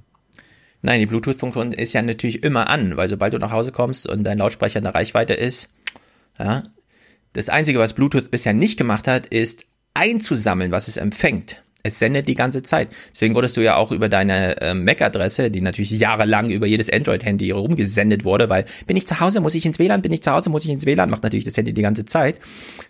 Nein, 0.82 1.02
die 1.02 1.06
Bluetooth-Funktion 1.06 1.74
ist 1.74 1.94
ja 1.94 2.02
natürlich 2.02 2.44
immer 2.44 2.70
an, 2.70 2.96
weil 2.96 3.10
sobald 3.10 3.34
du 3.34 3.38
nach 3.38 3.52
Hause 3.52 3.72
kommst 3.72 4.08
und 4.08 4.24
dein 4.24 4.38
Lautsprecher 4.38 4.80
in 4.80 4.86
der 4.86 4.96
Reichweite 4.96 5.34
ist, 5.34 5.70
ja, 6.38 6.64
das 7.34 7.50
Einzige, 7.50 7.80
was 7.80 7.94
Bluetooth 7.94 8.32
bisher 8.32 8.54
nicht 8.54 8.78
gemacht 8.78 9.08
hat, 9.08 9.28
ist 9.28 9.66
einzusammeln, 9.94 10.72
was 10.72 10.88
es 10.88 10.98
empfängt. 10.98 11.64
Es 11.84 11.99
sendet 11.99 12.27
die 12.27 12.35
ganze 12.35 12.61
Zeit. 12.61 12.89
Deswegen 13.14 13.35
wurdest 13.35 13.56
du 13.56 13.61
ja 13.61 13.77
auch 13.77 13.91
über 13.91 14.10
deine 14.10 14.60
äh, 14.61 14.73
MAC-Adresse, 14.73 15.49
die 15.49 15.61
natürlich 15.61 15.91
jahrelang 15.91 16.49
über 16.49 16.68
jedes 16.68 16.91
Android-Handy 16.91 17.51
rumgesendet 17.51 18.26
wurde, 18.26 18.49
weil 18.49 18.65
bin 18.85 18.97
ich 18.97 19.07
zu 19.07 19.19
Hause, 19.19 19.39
muss 19.39 19.56
ich 19.56 19.65
ins 19.65 19.80
WLAN, 19.80 20.01
bin 20.01 20.11
ich 20.11 20.22
zu 20.22 20.31
Hause, 20.31 20.49
muss 20.49 20.65
ich 20.65 20.72
ins 20.72 20.85
WLAN, 20.85 21.10
macht 21.10 21.23
natürlich 21.23 21.45
das 21.45 21.56
Handy 21.56 21.73
die 21.73 21.81
ganze 21.81 22.03
Zeit. 22.06 22.38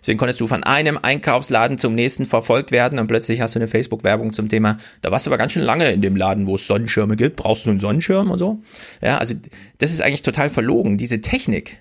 Deswegen 0.00 0.18
konntest 0.18 0.40
du 0.40 0.48
von 0.48 0.64
einem 0.64 0.98
Einkaufsladen 1.00 1.78
zum 1.78 1.94
nächsten 1.94 2.26
verfolgt 2.26 2.72
werden 2.72 2.98
und 2.98 3.06
plötzlich 3.06 3.40
hast 3.40 3.54
du 3.54 3.60
eine 3.60 3.68
Facebook-Werbung 3.68 4.32
zum 4.32 4.48
Thema, 4.48 4.78
da 5.02 5.10
warst 5.12 5.26
du 5.26 5.30
aber 5.30 5.38
ganz 5.38 5.52
schön 5.52 5.62
lange 5.62 5.90
in 5.92 6.02
dem 6.02 6.16
Laden, 6.16 6.46
wo 6.46 6.56
es 6.56 6.66
Sonnenschirme 6.66 7.16
gibt, 7.16 7.36
brauchst 7.36 7.66
du 7.66 7.70
einen 7.70 7.80
Sonnenschirm 7.80 8.30
und 8.30 8.38
so. 8.38 8.60
Ja, 9.02 9.18
also 9.18 9.34
das 9.78 9.92
ist 9.92 10.02
eigentlich 10.02 10.22
total 10.22 10.50
verlogen. 10.50 10.96
Diese 10.96 11.20
Technik, 11.20 11.78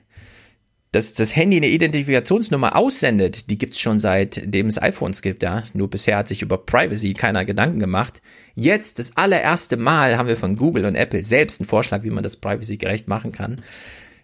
dass 0.91 1.13
das 1.13 1.35
Handy 1.35 1.57
eine 1.57 1.67
Identifikationsnummer 1.67 2.75
aussendet, 2.75 3.49
die 3.49 3.57
gibt's 3.57 3.79
schon 3.79 3.99
seitdem 3.99 4.67
es 4.67 4.81
iPhones 4.81 5.21
gibt, 5.21 5.43
ja. 5.43 5.63
Nur 5.73 5.89
bisher 5.89 6.17
hat 6.17 6.27
sich 6.27 6.41
über 6.41 6.57
Privacy 6.57 7.13
keiner 7.13 7.45
Gedanken 7.45 7.79
gemacht. 7.79 8.21
Jetzt, 8.55 8.97
das 8.97 9.15
allererste 9.15 9.77
Mal, 9.77 10.17
haben 10.17 10.27
wir 10.27 10.37
von 10.37 10.55
Google 10.55 10.85
und 10.85 10.95
Apple 10.95 11.23
selbst 11.23 11.61
einen 11.61 11.67
Vorschlag, 11.67 12.03
wie 12.03 12.09
man 12.09 12.23
das 12.23 12.37
privacy-gerecht 12.37 13.07
machen 13.07 13.31
kann. 13.31 13.61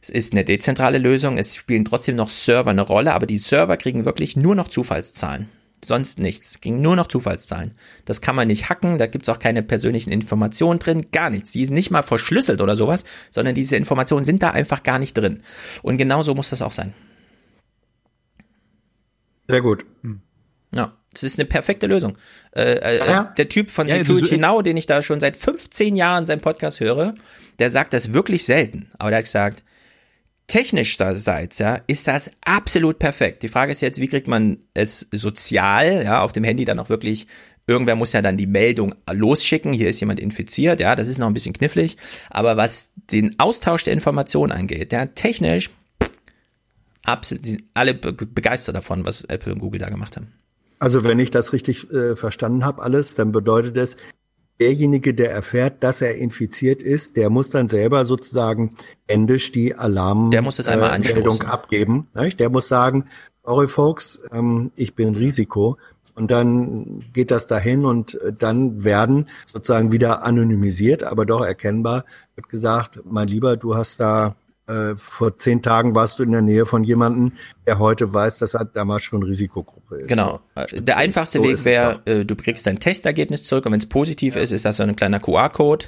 Es 0.01 0.09
ist 0.09 0.33
eine 0.33 0.43
dezentrale 0.43 0.97
Lösung, 0.97 1.37
es 1.37 1.55
spielen 1.55 1.85
trotzdem 1.85 2.15
noch 2.15 2.29
Server 2.29 2.71
eine 2.71 2.81
Rolle, 2.81 3.13
aber 3.13 3.25
die 3.25 3.37
Server 3.37 3.77
kriegen 3.77 4.05
wirklich 4.05 4.35
nur 4.35 4.55
noch 4.55 4.67
Zufallszahlen 4.67 5.49
sonst 5.87 6.19
nichts. 6.19 6.51
Es 6.51 6.61
ging 6.61 6.81
nur 6.81 6.95
noch 6.95 7.07
Zufallszahlen. 7.07 7.73
Das 8.05 8.21
kann 8.21 8.35
man 8.35 8.47
nicht 8.47 8.69
hacken, 8.69 8.97
da 8.97 9.07
gibt's 9.07 9.29
auch 9.29 9.39
keine 9.39 9.63
persönlichen 9.63 10.11
Informationen 10.11 10.79
drin, 10.79 11.07
gar 11.11 11.29
nichts. 11.29 11.51
Die 11.51 11.65
sind 11.65 11.73
nicht 11.73 11.91
mal 11.91 12.03
verschlüsselt 12.03 12.61
oder 12.61 12.75
sowas, 12.75 13.05
sondern 13.31 13.55
diese 13.55 13.75
Informationen 13.75 14.25
sind 14.25 14.43
da 14.43 14.51
einfach 14.51 14.83
gar 14.83 14.99
nicht 14.99 15.17
drin. 15.17 15.41
Und 15.81 15.97
genau 15.97 16.21
so 16.23 16.35
muss 16.35 16.49
das 16.49 16.61
auch 16.61 16.71
sein. 16.71 16.93
Sehr 19.47 19.61
gut. 19.61 19.85
Ja, 20.73 20.93
das 21.13 21.23
ist 21.23 21.39
eine 21.39 21.45
perfekte 21.45 21.87
Lösung. 21.87 22.17
Äh, 22.55 22.73
äh, 22.73 22.97
ja. 22.97 23.33
Der 23.37 23.47
Typ 23.47 23.69
von 23.69 23.87
ja, 23.87 23.95
Security 23.95 24.37
Now, 24.37 24.61
den 24.61 24.77
ich 24.77 24.87
da 24.87 25.01
schon 25.01 25.19
seit 25.19 25.37
15 25.37 25.95
Jahren 25.95 26.25
seinen 26.25 26.41
Podcast 26.41 26.79
höre, 26.79 27.15
der 27.59 27.71
sagt 27.71 27.93
das 27.93 28.11
wirklich 28.11 28.45
selten. 28.45 28.89
Aber 28.97 29.11
der 29.11 29.19
hat 29.19 29.25
gesagt, 29.25 29.63
technischerseits, 30.47 31.59
ja, 31.59 31.79
ist 31.87 32.07
das 32.07 32.31
absolut 32.45 32.99
perfekt. 32.99 33.43
Die 33.43 33.49
Frage 33.49 33.71
ist 33.71 33.81
jetzt, 33.81 33.99
wie 33.99 34.07
kriegt 34.07 34.27
man 34.27 34.57
es 34.73 35.07
sozial, 35.11 36.03
ja, 36.03 36.21
auf 36.21 36.33
dem 36.33 36.43
Handy 36.43 36.65
dann 36.65 36.79
auch 36.79 36.89
wirklich 36.89 37.27
Irgendwer 37.67 37.95
muss 37.95 38.13
ja 38.13 38.21
dann 38.21 38.37
die 38.37 38.45
Meldung 38.45 38.93
losschicken, 39.11 39.73
hier 39.73 39.89
ist 39.89 39.99
jemand 39.99 40.19
infiziert, 40.19 40.79
ja, 40.79 40.95
das 40.95 41.07
ist 41.07 41.17
noch 41.17 41.27
ein 41.27 41.33
bisschen 41.33 41.53
knifflig. 41.53 41.97
Aber 42.29 42.57
was 42.57 42.91
den 43.11 43.39
Austausch 43.39 43.83
der 43.83 43.93
Informationen 43.93 44.51
angeht, 44.51 44.93
ja, 44.93 45.07
technisch, 45.07 45.71
absolut, 47.05 47.43
alle 47.73 47.95
begeistert 47.95 48.75
davon, 48.75 49.03
was 49.03 49.23
Apple 49.23 49.53
und 49.53 49.59
Google 49.59 49.79
da 49.79 49.89
gemacht 49.89 50.15
haben. 50.15 50.31
Also 50.77 51.03
wenn 51.03 51.17
ich 51.17 51.31
das 51.31 51.53
richtig 51.53 51.89
äh, 51.91 52.15
verstanden 52.15 52.65
habe, 52.65 52.83
alles, 52.83 53.15
dann 53.15 53.31
bedeutet 53.31 53.77
es, 53.77 53.97
derjenige, 54.59 55.13
der 55.13 55.31
erfährt, 55.31 55.83
dass 55.83 56.01
er 56.01 56.15
infiziert 56.15 56.81
ist, 56.81 57.17
der 57.17 57.29
muss 57.29 57.49
dann 57.49 57.69
selber 57.69 58.05
sozusagen 58.05 58.75
endisch 59.07 59.51
die 59.51 59.75
Alarmmeldung 59.75 60.31
der 60.31 60.41
muss 60.41 60.57
das 60.57 60.67
einmal 60.67 60.99
äh, 61.01 61.45
abgeben. 61.45 62.07
Nicht? 62.15 62.39
Der 62.39 62.49
muss 62.49 62.67
sagen, 62.67 63.05
sorry 63.43 63.67
folks, 63.67 64.21
ähm, 64.31 64.71
ich 64.75 64.95
bin 64.95 65.15
Risiko. 65.15 65.77
Und 66.17 66.31
dann 66.31 67.03
geht 67.11 67.29
das 67.29 67.45
dahin 67.45 67.83
und 67.83 68.19
äh, 68.21 68.31
dann 68.31 68.85
werden 68.85 69.27
sozusagen 69.45 69.91
wieder 69.91 70.23
anonymisiert, 70.23 71.03
aber 71.03 71.25
doch 71.25 71.45
erkennbar 71.45 72.05
wird 72.35 72.47
gesagt, 72.47 73.01
mein 73.03 73.27
Lieber, 73.27 73.57
du 73.57 73.75
hast 73.75 73.99
da 73.99 74.35
äh, 74.67 74.95
vor 74.95 75.37
zehn 75.37 75.61
Tagen 75.61 75.95
warst 75.95 76.19
du 76.19 76.23
in 76.23 76.31
der 76.31 76.41
Nähe 76.41 76.65
von 76.65 76.83
jemandem, 76.83 77.33
der 77.67 77.79
heute 77.79 78.13
weiß, 78.13 78.39
dass 78.39 78.53
er 78.55 78.65
damals 78.65 79.03
schon 79.03 79.23
Risikogruppe 79.23 79.97
ist. 79.97 80.07
Genau. 80.07 80.39
Der 80.73 80.97
einfachste 80.97 81.39
so 81.39 81.43
Weg 81.43 81.63
wäre, 81.65 82.01
äh, 82.05 82.25
du 82.25 82.35
kriegst 82.35 82.65
dein 82.65 82.79
Testergebnis 82.79 83.43
zurück 83.43 83.65
und 83.65 83.73
wenn 83.73 83.79
es 83.79 83.87
positiv 83.87 84.35
ja. 84.35 84.41
ist, 84.41 84.51
ist 84.51 84.65
das 84.65 84.77
so 84.77 84.83
ein 84.83 84.95
kleiner 84.95 85.19
QR-Code 85.19 85.85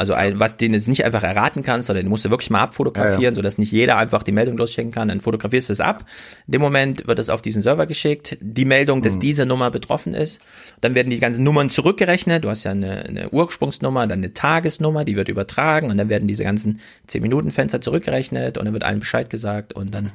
also 0.00 0.14
ein, 0.14 0.40
was 0.40 0.56
den 0.56 0.72
es 0.72 0.88
nicht 0.88 1.04
einfach 1.04 1.22
erraten 1.22 1.62
kannst, 1.62 1.88
sondern 1.88 2.06
den 2.06 2.08
musst 2.08 2.24
du 2.24 2.30
wirklich 2.30 2.48
mal 2.48 2.62
abfotografieren, 2.62 3.20
ja, 3.20 3.28
ja. 3.28 3.34
sodass 3.34 3.58
nicht 3.58 3.70
jeder 3.70 3.98
einfach 3.98 4.22
die 4.22 4.32
Meldung 4.32 4.56
losschicken 4.56 4.92
kann. 4.92 5.08
Dann 5.08 5.20
fotografierst 5.20 5.68
du 5.68 5.74
es 5.74 5.80
ab. 5.80 6.06
In 6.46 6.52
dem 6.52 6.62
Moment 6.62 7.06
wird 7.06 7.18
es 7.18 7.28
auf 7.28 7.42
diesen 7.42 7.60
Server 7.60 7.84
geschickt. 7.84 8.38
Die 8.40 8.64
Meldung, 8.64 9.02
dass 9.02 9.16
mhm. 9.16 9.20
diese 9.20 9.44
Nummer 9.44 9.70
betroffen 9.70 10.14
ist. 10.14 10.40
Dann 10.80 10.94
werden 10.94 11.10
die 11.10 11.20
ganzen 11.20 11.44
Nummern 11.44 11.68
zurückgerechnet. 11.68 12.44
Du 12.44 12.48
hast 12.48 12.64
ja 12.64 12.70
eine, 12.70 13.04
eine 13.04 13.28
Ursprungsnummer, 13.28 14.06
dann 14.06 14.20
eine 14.20 14.32
Tagesnummer, 14.32 15.04
die 15.04 15.16
wird 15.16 15.28
übertragen 15.28 15.90
und 15.90 15.98
dann 15.98 16.08
werden 16.08 16.26
diese 16.26 16.44
ganzen 16.44 16.80
10-Minuten-Fenster 17.10 17.82
zurückgerechnet 17.82 18.56
und 18.56 18.64
dann 18.64 18.72
wird 18.72 18.84
allen 18.84 19.00
Bescheid 19.00 19.28
gesagt 19.28 19.74
und 19.74 19.92
dann 19.92 20.12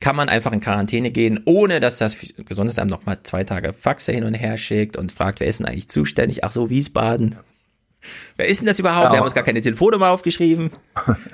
kann 0.00 0.16
man 0.16 0.28
einfach 0.28 0.50
in 0.50 0.58
Quarantäne 0.58 1.12
gehen, 1.12 1.38
ohne 1.44 1.78
dass 1.78 1.98
das 1.98 2.16
Gesundheitsamt 2.44 2.90
nochmal 2.90 3.18
zwei 3.22 3.44
Tage 3.44 3.72
Faxe 3.72 4.10
hin 4.10 4.24
und 4.24 4.34
her 4.34 4.58
schickt 4.58 4.96
und 4.96 5.12
fragt, 5.12 5.38
wer 5.38 5.46
ist 5.46 5.60
denn 5.60 5.66
eigentlich 5.66 5.88
zuständig? 5.88 6.42
Ach 6.42 6.50
so, 6.50 6.70
Wiesbaden. 6.70 7.36
Wer 8.36 8.48
ist 8.48 8.60
denn 8.60 8.66
das 8.66 8.78
überhaupt? 8.78 9.06
Ja. 9.06 9.12
Wir 9.12 9.18
haben 9.18 9.24
uns 9.24 9.34
gar 9.34 9.44
keine 9.44 9.60
Telefonnummer 9.60 10.10
aufgeschrieben. 10.10 10.70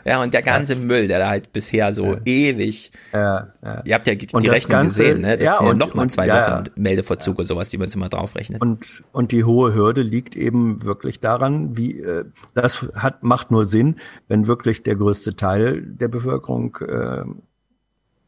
Ja, 0.05 0.23
und 0.23 0.35
der 0.35 0.43
ganze. 0.43 0.77
Müll, 0.77 1.09
der 1.09 1.19
da 1.19 1.29
halt 1.29 1.53
bisher 1.53 1.93
so 1.93 2.17
ewig. 2.25 2.93
Ja, 3.13 3.49
ja. 3.63 3.83
Ihr 3.85 3.95
habt 3.95 4.07
ja 4.07 4.15
die, 4.15 4.27
die 4.27 4.49
Rechnung 4.49 4.79
Ganze, 4.79 5.03
gesehen, 5.03 5.23
ne? 5.23 5.39
Das 5.39 5.47
ja, 5.47 5.59
sind 5.59 5.67
ja 5.69 5.75
nochmal 5.75 6.11
zwei 6.11 6.29
Wochen 6.29 6.71
Meldeverzug 6.77 7.39
und 7.39 7.47
sowas, 7.47 7.71
die 7.71 7.79
man 7.79 7.87
uns 7.87 7.95
immer 7.95 8.09
draufrechnet. 8.09 8.61
Und, 8.61 9.03
und 9.13 9.33
die 9.33 9.45
hohe 9.45 9.75
Hürde 9.75 10.03
liegt 10.03 10.37
eben 10.37 10.83
wirklich 10.83 11.21
daran, 11.21 11.77
wie, 11.77 12.01
äh, 12.01 12.25
das 12.55 12.87
hat, 12.95 13.25
macht 13.25 13.51
nur 13.51 13.65
Sinn, 13.65 13.97
wenn 14.29 14.47
wirklich 14.47 14.83
der 14.83 14.97
größte 14.97 15.37
Teil 15.37 15.83
der 15.83 16.09
Bevölkerung, 16.09 16.77
äh, 16.87 17.25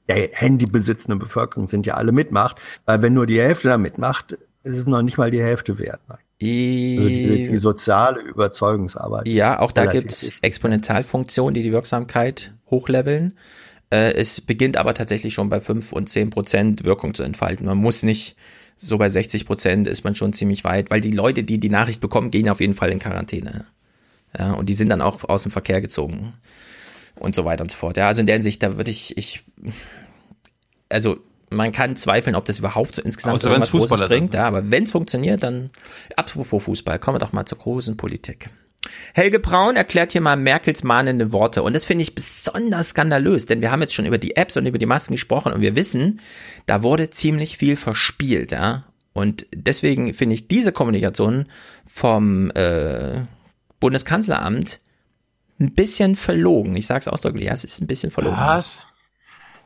der 0.09 0.29
Handy 0.33 0.67
besitzende 0.67 1.17
Bevölkerung 1.17 1.67
sind 1.67 1.85
ja 1.87 1.95
alle 1.95 2.13
mitmacht, 2.13 2.61
weil 2.85 3.03
wenn 3.03 3.15
nur 3.15 3.27
die 3.27 3.41
Hälfte 3.41 3.69
da 3.69 3.79
mitmacht, 3.79 4.33
ist 4.63 4.79
es 4.79 4.87
noch 4.87 5.03
nicht 5.03 5.19
mal 5.19 5.31
die 5.31 5.43
Hälfte 5.43 5.79
wert. 5.79 6.01
Ne? 6.09 6.19
Also 6.39 7.09
die, 7.09 7.49
die, 7.49 7.57
soziale 7.57 8.21
Überzeugungsarbeit. 8.21 9.27
Ja, 9.27 9.59
auch 9.59 9.73
da 9.73 9.87
gibt's 9.87 10.33
Exponentialfunktionen, 10.43 11.55
die 11.55 11.63
die 11.63 11.73
Wirksamkeit 11.73 12.53
hochleveln. 12.71 13.39
Äh, 13.91 14.13
es 14.13 14.43
beginnt 14.43 14.77
aber 14.77 14.93
tatsächlich 14.93 15.33
schon 15.33 15.49
bei 15.49 15.61
fünf 15.61 15.93
und 15.93 16.11
zehn 16.11 16.29
Prozent 16.29 16.85
Wirkung 16.85 17.15
zu 17.15 17.23
entfalten. 17.23 17.67
Man 17.67 17.79
muss 17.79 18.03
nicht 18.03 18.37
so 18.77 18.99
bei 18.99 19.09
60 19.09 19.47
Prozent 19.47 19.89
ist 19.89 20.05
man 20.05 20.15
schon 20.15 20.35
ziemlich 20.35 20.65
weit, 20.65 20.91
weil 20.91 21.01
die 21.01 21.11
Leute, 21.11 21.43
die 21.43 21.59
die 21.59 21.71
Nachricht 21.71 22.03
bekommen, 22.03 22.31
gehen 22.31 22.51
auf 22.51 22.61
jeden 22.61 22.75
Fall 22.75 22.91
in 22.91 22.99
Quarantäne. 22.99 23.65
Ja, 24.39 24.53
und 24.53 24.69
die 24.69 24.75
sind 24.75 24.91
dann 24.91 25.01
auch 25.01 25.25
aus 25.25 25.45
dem 25.45 25.53
Verkehr 25.53 25.81
gezogen 25.81 26.35
und 27.15 27.35
so 27.35 27.47
weiter 27.47 27.63
und 27.63 27.71
so 27.71 27.79
fort. 27.79 27.97
Ja, 27.97 28.09
also 28.09 28.21
in 28.21 28.27
der 28.27 28.35
Hinsicht, 28.35 28.63
da 28.63 28.77
würde 28.77 28.91
ich, 28.91 29.17
ich, 29.17 29.45
also 30.91 31.17
man 31.51 31.73
kann 31.73 31.97
zweifeln, 31.97 32.37
ob 32.37 32.45
das 32.45 32.59
überhaupt 32.59 32.97
so 32.97 33.03
insgesamt 33.03 33.37
Außer 33.37 33.51
was 33.51 33.71
Großes 33.71 34.01
bringt. 34.09 34.35
Ja, 34.35 34.47
aber 34.47 34.71
wenn 34.71 34.85
es 34.85 34.93
funktioniert, 34.93 35.43
dann 35.43 35.71
apropos 36.17 36.65
Fußball, 36.65 36.99
kommen 36.99 37.17
wir 37.17 37.21
doch 37.21 37.33
mal 37.33 37.47
zur 37.47 37.59
großen 37.59 37.97
Politik. 37.97 38.49
Helge 39.15 39.41
Braun 39.41 39.77
erklärt 39.77 40.13
hier 40.13 40.21
mal 40.21 40.37
Merkels 40.37 40.85
mahnende 40.85 41.33
Worte 41.33 41.63
und 41.63 41.73
das 41.73 41.85
finde 41.85 42.03
ich 42.03 42.15
besonders 42.15 42.91
skandalös, 42.91 43.47
denn 43.47 43.61
wir 43.61 43.71
haben 43.71 43.81
jetzt 43.81 43.95
schon 43.95 44.07
über 44.07 44.19
die 44.19 44.37
Apps 44.37 44.57
und 44.57 44.67
über 44.67 44.79
die 44.79 44.87
Masken 44.87 45.15
gesprochen 45.15 45.53
und 45.53 45.61
wir 45.61 45.75
wissen, 45.75 46.21
da 46.67 46.83
wurde 46.83 47.11
ziemlich 47.11 47.57
viel 47.57 47.77
verspielt, 47.77 48.53
ja. 48.53 48.85
Und 49.13 49.47
deswegen 49.55 50.13
finde 50.13 50.35
ich 50.35 50.47
diese 50.47 50.73
Kommunikation 50.73 51.47
vom 51.87 52.51
äh, 52.51 53.23
Bundeskanzleramt 53.81 54.79
ein 55.59 55.73
bisschen 55.73 56.17
verlogen. 56.17 56.77
Ich 56.77 56.87
sage 56.87 57.01
es 57.01 57.09
ausdrücklich, 57.09 57.47
ja, 57.47 57.55
es 57.55 57.65
ist 57.65 57.81
ein 57.81 57.87
bisschen 57.87 58.13
verlogen. 58.13 58.39
Was? 58.39 58.83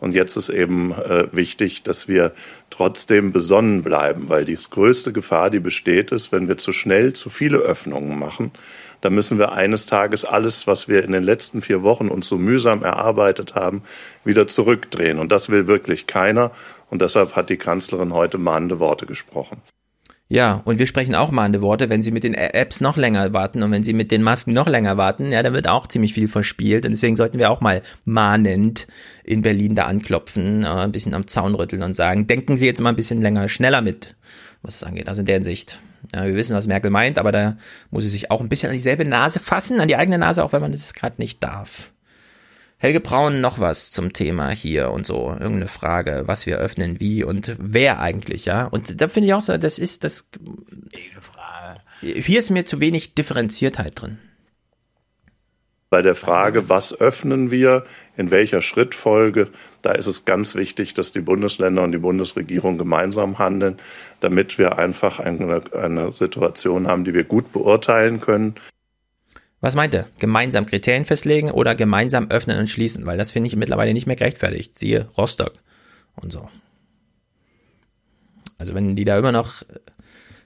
Und 0.01 0.15
jetzt 0.15 0.37
ist 0.37 0.49
eben 0.49 0.93
äh, 0.93 1.29
wichtig, 1.33 1.83
dass 1.83 2.09
wir 2.09 2.33
trotzdem 2.71 3.33
besonnen 3.33 3.83
bleiben, 3.83 4.29
weil 4.29 4.45
die 4.45 4.57
größte 4.57 5.13
Gefahr, 5.13 5.51
die 5.51 5.61
besteht, 5.61 6.11
ist, 6.11 6.33
wenn 6.33 6.49
wir 6.49 6.57
zu 6.57 6.73
schnell 6.73 7.13
zu 7.13 7.29
viele 7.29 7.59
Öffnungen 7.59 8.19
machen, 8.19 8.51
dann 9.03 9.15
müssen 9.15 9.39
wir 9.39 9.53
eines 9.53 9.87
Tages 9.87 10.25
alles, 10.25 10.67
was 10.67 10.89
wir 10.89 11.05
in 11.05 11.13
den 11.13 11.23
letzten 11.23 11.63
vier 11.63 11.83
Wochen 11.83 12.09
uns 12.09 12.29
so 12.29 12.37
mühsam 12.37 12.83
erarbeitet 12.83 13.55
haben, 13.55 13.83
wieder 14.25 14.47
zurückdrehen. 14.47 15.19
Und 15.19 15.33
das 15.33 15.51
will 15.51 15.67
wirklich 15.67 16.07
keiner. 16.07 16.51
Und 16.91 17.03
deshalb 17.03 17.37
hat 17.37 17.51
die 17.51 17.57
Kanzlerin 17.57 18.13
heute 18.13 18.39
mahnende 18.39 18.79
Worte 18.79 19.07
gesprochen. 19.07 19.63
Ja, 20.33 20.63
und 20.65 20.79
wir 20.79 20.87
sprechen 20.87 21.17
auch 21.17 21.33
mahnende 21.33 21.61
Worte, 21.61 21.91
wenn 21.91 22.03
Sie 22.03 22.13
mit 22.13 22.23
den 22.23 22.35
Apps 22.35 22.81
noch 22.81 22.97
länger 22.97 23.33
warten 23.33 23.65
und 23.65 23.73
wenn 23.73 23.83
Sie 23.83 23.93
mit 23.93 24.13
den 24.13 24.23
Masken 24.23 24.53
noch 24.53 24.69
länger 24.69 24.97
warten, 24.97 25.33
ja, 25.33 25.43
dann 25.43 25.55
wird 25.55 25.67
auch 25.67 25.89
ziemlich 25.89 26.15
viel 26.15 26.29
verspielt 26.29 26.87
und 26.87 26.93
deswegen 26.93 27.17
sollten 27.17 27.41
wir 27.41 27.51
auch 27.51 27.61
mal 27.61 27.83
mahnend 28.05 28.87
in 29.25 29.43
Berlin 29.43 29.75
da 29.75 29.87
anklopfen, 29.87 30.63
äh, 30.63 30.69
ein 30.69 30.93
bisschen 30.93 31.15
am 31.15 31.27
Zaun 31.27 31.57
rütteln 31.57 31.83
und 31.83 31.95
sagen, 31.95 32.29
denken 32.29 32.59
Sie 32.59 32.67
jetzt 32.67 32.81
mal 32.81 32.91
ein 32.91 32.97
bisschen 32.97 33.21
länger, 33.21 33.49
schneller 33.49 33.83
mit, 33.83 34.15
was 34.63 34.77
es 34.77 34.85
angeht. 34.85 35.09
Also 35.09 35.23
in 35.23 35.27
der 35.27 35.35
Hinsicht. 35.35 35.81
Ja, 36.15 36.25
wir 36.25 36.37
wissen, 36.37 36.55
was 36.55 36.69
Merkel 36.69 36.93
meint, 36.93 37.19
aber 37.19 37.33
da 37.33 37.57
muss 37.91 38.05
sie 38.05 38.09
sich 38.09 38.31
auch 38.31 38.41
ein 38.41 38.49
bisschen 38.49 38.69
an 38.69 38.77
dieselbe 38.77 39.05
Nase 39.05 39.41
fassen, 39.41 39.81
an 39.81 39.89
die 39.89 39.97
eigene 39.97 40.19
Nase, 40.19 40.45
auch 40.45 40.53
wenn 40.53 40.63
man 40.63 40.71
das 40.71 40.95
gerade 40.95 41.17
nicht 41.19 41.43
darf. 41.43 41.91
Helge 42.83 43.01
Braun 43.01 43.43
noch 43.43 43.59
was 43.61 43.91
zum 43.91 44.15
Thema 44.15 44.49
hier 44.49 44.91
und 44.91 45.07
so, 45.07 45.29
irgendeine 45.29 45.69
Frage, 45.69 46.23
was 46.25 46.47
wir 46.47 46.57
öffnen, 46.57 46.99
wie 46.99 47.23
und 47.23 47.55
wer 47.59 48.01
eigentlich, 48.01 48.47
ja? 48.47 48.65
Und 48.65 49.03
da 49.03 49.09
finde 49.09 49.27
ich 49.27 49.35
auch 49.35 49.43
so, 49.43 49.59
das 49.59 49.79
ist 49.79 50.03
das. 50.03 50.31
Hier 52.01 52.39
ist 52.39 52.49
mir 52.49 52.65
zu 52.65 52.81
wenig 52.81 53.15
Differenziertheit 53.15 54.01
drin. 54.01 54.19
Bei 55.91 56.01
der 56.01 56.15
Frage, 56.15 56.71
was 56.71 56.99
öffnen 56.99 57.51
wir, 57.51 57.85
in 58.17 58.31
welcher 58.31 58.63
Schrittfolge, 58.63 59.49
da 59.83 59.93
ist 59.93 60.07
es 60.07 60.25
ganz 60.25 60.55
wichtig, 60.55 60.95
dass 60.95 61.13
die 61.13 61.21
Bundesländer 61.21 61.83
und 61.83 61.93
die 61.93 61.99
Bundesregierung 61.99 62.79
gemeinsam 62.79 63.39
handeln, 63.39 63.77
damit 64.21 64.57
wir 64.57 64.79
einfach 64.79 65.19
eine, 65.19 65.63
eine 65.75 66.13
Situation 66.13 66.87
haben, 66.87 67.05
die 67.05 67.13
wir 67.13 67.25
gut 67.25 67.53
beurteilen 67.53 68.21
können. 68.21 68.55
Was 69.61 69.75
meint 69.75 69.95
er? 69.95 70.09
Gemeinsam 70.19 70.67
Kriterien 70.67 71.05
festlegen 71.05 71.51
oder 71.51 71.75
gemeinsam 71.75 72.31
öffnen 72.31 72.59
und 72.59 72.71
schließen? 72.71 73.05
Weil 73.05 73.19
das 73.19 73.31
finde 73.31 73.49
ich 73.49 73.57
mittlerweile 73.57 73.93
nicht 73.93 74.07
mehr 74.07 74.17
gerechtfertigt. 74.17 74.79
Siehe 74.79 75.09
Rostock 75.19 75.53
und 76.17 76.33
so. 76.33 76.49
Also 78.59 78.75
wenn 78.75 78.97
die 78.97 79.05
da 79.05 79.19
immer 79.19 79.33
noch 79.33 79.63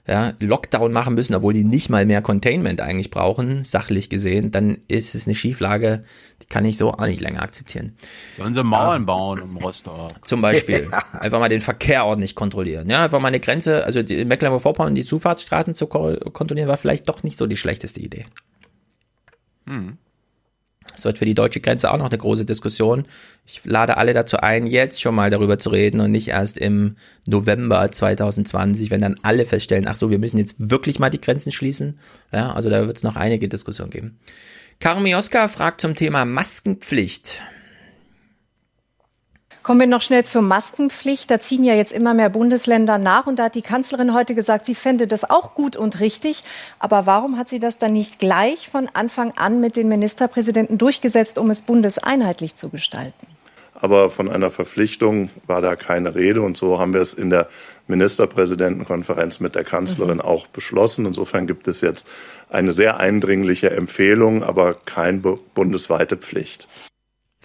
ja, 0.07 0.33
Lockdown 0.39 0.91
machen 0.91 1.15
müssen, 1.15 1.33
obwohl 1.33 1.53
die 1.53 1.63
nicht 1.63 1.89
mal 1.89 2.05
mehr 2.05 2.21
Containment 2.21 2.79
eigentlich 2.79 3.09
brauchen, 3.09 3.63
sachlich 3.63 4.09
gesehen, 4.09 4.51
dann 4.51 4.77
ist 4.87 5.15
es 5.15 5.25
eine 5.25 5.33
Schieflage, 5.33 6.03
die 6.41 6.45
kann 6.45 6.63
ich 6.63 6.77
so 6.77 6.91
auch 6.93 7.05
nicht 7.07 7.21
länger 7.21 7.41
akzeptieren. 7.41 7.95
Sollen 8.37 8.53
sie 8.53 8.63
Mauern 8.63 9.01
ja. 9.01 9.05
bauen 9.05 9.41
im 9.41 9.57
Rostock? 9.57 10.11
Zum 10.23 10.41
Beispiel. 10.41 10.89
Einfach 11.13 11.39
mal 11.39 11.49
den 11.49 11.61
Verkehr 11.61 12.05
ordentlich 12.05 12.35
kontrollieren. 12.35 12.89
Ja, 12.89 13.03
einfach 13.03 13.19
mal 13.19 13.29
eine 13.29 13.39
Grenze, 13.39 13.83
also 13.83 14.03
die 14.03 14.25
Mecklenburg-Vorpommern, 14.25 14.93
die 14.93 15.03
Zufahrtsstraßen 15.03 15.73
zu 15.73 15.87
kontrollieren, 15.87 16.67
war 16.67 16.77
vielleicht 16.77 17.09
doch 17.09 17.23
nicht 17.23 17.37
so 17.37 17.47
die 17.47 17.57
schlechteste 17.57 17.99
Idee. 17.99 18.25
Hm. 19.65 19.97
Das 20.93 21.03
wird 21.03 21.17
für 21.17 21.25
die 21.25 21.33
deutsche 21.33 21.59
Grenze 21.59 21.91
auch 21.91 21.97
noch 21.97 22.09
eine 22.09 22.17
große 22.17 22.45
Diskussion. 22.45 23.05
Ich 23.45 23.61
lade 23.65 23.97
alle 23.97 24.13
dazu 24.13 24.37
ein, 24.37 24.67
jetzt 24.67 25.01
schon 25.01 25.15
mal 25.15 25.29
darüber 25.29 25.57
zu 25.57 25.69
reden 25.69 25.99
und 25.99 26.11
nicht 26.11 26.27
erst 26.27 26.57
im 26.57 26.95
November 27.27 27.91
2020, 27.91 28.91
wenn 28.91 29.01
dann 29.01 29.15
alle 29.23 29.45
feststellen, 29.45 29.87
ach 29.87 29.95
so, 29.95 30.09
wir 30.09 30.19
müssen 30.19 30.37
jetzt 30.37 30.55
wirklich 30.57 30.99
mal 30.99 31.09
die 31.09 31.19
Grenzen 31.19 31.51
schließen. 31.51 31.99
Ja, 32.31 32.53
also 32.53 32.69
da 32.69 32.85
wird 32.85 32.97
es 32.97 33.03
noch 33.03 33.15
einige 33.15 33.49
Diskussionen 33.49 33.91
geben. 33.91 34.19
Karmioska 34.79 35.47
fragt 35.47 35.81
zum 35.81 35.95
Thema 35.95 36.25
Maskenpflicht. 36.25 37.41
Kommen 39.65 39.79
wir 39.79 39.87
noch 39.87 40.03
schnell 40.03 40.23
zur 40.23 40.43
Maskenpflicht. 40.43 41.31
Da 41.31 41.39
ziehen 41.39 41.63
ja 41.63 41.73
jetzt 41.73 41.91
immer 41.91 42.13
mehr 42.13 42.29
Bundesländer 42.29 42.99
nach. 42.99 43.25
Und 43.25 43.39
da 43.39 43.45
hat 43.45 43.55
die 43.55 43.63
Kanzlerin 43.63 44.13
heute 44.13 44.35
gesagt, 44.35 44.67
sie 44.67 44.75
fände 44.75 45.07
das 45.07 45.27
auch 45.27 45.55
gut 45.55 45.75
und 45.75 45.99
richtig. 46.01 46.43
Aber 46.77 47.07
warum 47.07 47.39
hat 47.39 47.49
sie 47.49 47.57
das 47.57 47.79
dann 47.79 47.93
nicht 47.93 48.19
gleich 48.19 48.69
von 48.69 48.87
Anfang 48.93 49.31
an 49.37 49.59
mit 49.61 49.75
den 49.75 49.87
Ministerpräsidenten 49.87 50.77
durchgesetzt, 50.77 51.39
um 51.39 51.49
es 51.49 51.63
bundeseinheitlich 51.63 52.53
zu 52.53 52.69
gestalten? 52.69 53.25
Aber 53.73 54.11
von 54.11 54.29
einer 54.29 54.51
Verpflichtung 54.51 55.31
war 55.47 55.61
da 55.61 55.75
keine 55.75 56.13
Rede. 56.13 56.43
Und 56.43 56.57
so 56.57 56.77
haben 56.77 56.93
wir 56.93 57.01
es 57.01 57.15
in 57.15 57.31
der 57.31 57.47
Ministerpräsidentenkonferenz 57.87 59.39
mit 59.39 59.55
der 59.55 59.63
Kanzlerin 59.63 60.17
mhm. 60.17 60.25
auch 60.25 60.45
beschlossen. 60.45 61.07
Insofern 61.07 61.47
gibt 61.47 61.67
es 61.67 61.81
jetzt 61.81 62.05
eine 62.51 62.71
sehr 62.71 62.99
eindringliche 62.99 63.71
Empfehlung, 63.71 64.43
aber 64.43 64.75
keine 64.75 65.39
bundesweite 65.55 66.17
Pflicht. 66.17 66.67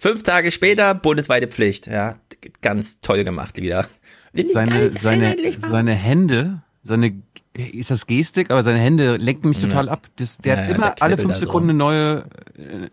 Fünf 0.01 0.23
Tage 0.23 0.51
später 0.51 0.95
bundesweite 0.95 1.47
Pflicht. 1.47 1.87
Ja, 1.87 2.17
ganz 2.63 3.03
toll 3.03 3.23
gemacht 3.23 3.61
wieder. 3.61 3.87
Seine, 4.33 4.89
seine, 4.89 5.37
seine 5.61 5.95
Hände, 5.95 6.63
seine 6.83 7.21
ist 7.53 7.91
das 7.91 8.07
Gestik, 8.07 8.51
aber 8.51 8.63
seine 8.63 8.79
Hände 8.79 9.19
lenken 9.19 9.51
mich 9.51 9.59
total 9.59 9.91
ab. 9.91 10.07
Das, 10.17 10.39
der 10.39 10.55
ja, 10.55 10.63
hat 10.63 10.71
immer 10.71 10.91
der 10.93 11.03
alle 11.03 11.19
fünf 11.19 11.35
Sekunden 11.37 11.67
so. 11.67 11.71
eine 11.73 11.79
neue, 11.79 12.25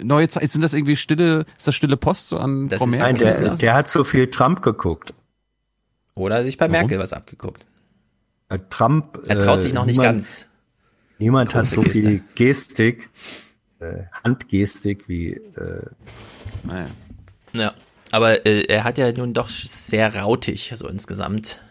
neue 0.03 0.27
Zeit. 0.27 0.51
Sind 0.51 0.63
das 0.63 0.73
irgendwie 0.73 0.97
stille, 0.97 1.45
ist 1.57 1.65
das 1.65 1.75
stille 1.75 1.95
Post 1.95 2.27
so 2.27 2.39
an 2.39 2.67
das 2.67 2.79
Frau 2.79 2.87
Merkel? 2.87 3.25
Nein, 3.25 3.41
der, 3.41 3.55
der 3.55 3.73
hat 3.73 3.87
so 3.87 4.03
viel 4.03 4.27
Trump 4.27 4.61
geguckt. 4.61 5.13
Oder 6.13 6.43
sich 6.43 6.57
bei 6.57 6.65
Warum? 6.65 6.73
Merkel 6.73 6.99
was 6.99 7.13
abgeguckt. 7.13 7.65
Trump. 8.69 9.17
Er 9.29 9.39
traut 9.39 9.63
sich 9.63 9.73
noch 9.73 9.85
nicht 9.85 9.95
niemand, 9.95 10.17
ganz. 10.17 10.47
Niemand 11.19 11.55
hat 11.55 11.67
so 11.67 11.83
Geste. 11.83 12.01
viel 12.01 12.23
Gestik, 12.35 13.09
äh, 13.79 14.03
Handgestik 14.25 15.07
wie 15.07 15.35
äh, 15.35 15.83
naja. 16.67 16.87
Ja, 17.53 17.73
aber 18.11 18.45
äh, 18.45 18.63
er 18.63 18.83
hat 18.83 18.97
ja 18.97 19.11
nun 19.11 19.33
doch 19.33 19.49
sehr 19.49 20.15
rautig, 20.15 20.71
so 20.75 20.87
insgesamt. 20.87 21.61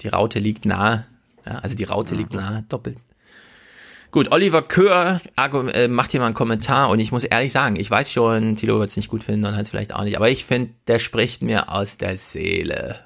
Die 0.00 0.08
Raute 0.08 0.38
liegt 0.38 0.66
nahe. 0.66 1.06
Ja, 1.46 1.56
also 1.58 1.76
die 1.76 1.84
Raute 1.84 2.14
ja. 2.14 2.20
liegt 2.20 2.34
nahe, 2.34 2.64
doppelt. 2.68 2.98
Gut, 4.10 4.30
Oliver 4.30 4.62
Köhr 4.62 5.20
äh, 5.36 5.88
macht 5.88 6.12
hier 6.12 6.20
mal 6.20 6.26
einen 6.26 6.36
Kommentar 6.36 6.88
und 6.90 7.00
ich 7.00 7.10
muss 7.10 7.24
ehrlich 7.24 7.52
sagen, 7.52 7.74
ich 7.74 7.90
weiß 7.90 8.12
schon, 8.12 8.56
Tilo 8.56 8.78
wird 8.78 8.90
es 8.90 8.96
nicht 8.96 9.08
gut 9.08 9.24
finden 9.24 9.44
und 9.44 9.56
Hans 9.56 9.70
vielleicht 9.70 9.92
auch 9.92 10.04
nicht, 10.04 10.16
aber 10.16 10.30
ich 10.30 10.44
finde, 10.44 10.72
der 10.86 11.00
spricht 11.00 11.42
mir 11.42 11.72
aus 11.72 11.98
der 11.98 12.16
Seele. 12.16 13.00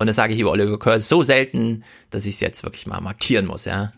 Und 0.00 0.08
das 0.08 0.16
sage 0.16 0.34
ich 0.34 0.40
über 0.40 0.50
Oliver 0.50 0.80
Köhr 0.80 0.98
so 0.98 1.22
selten, 1.22 1.84
dass 2.10 2.26
ich 2.26 2.34
es 2.34 2.40
jetzt 2.40 2.64
wirklich 2.64 2.88
mal 2.88 3.00
markieren 3.00 3.46
muss, 3.46 3.66
ja. 3.66 3.92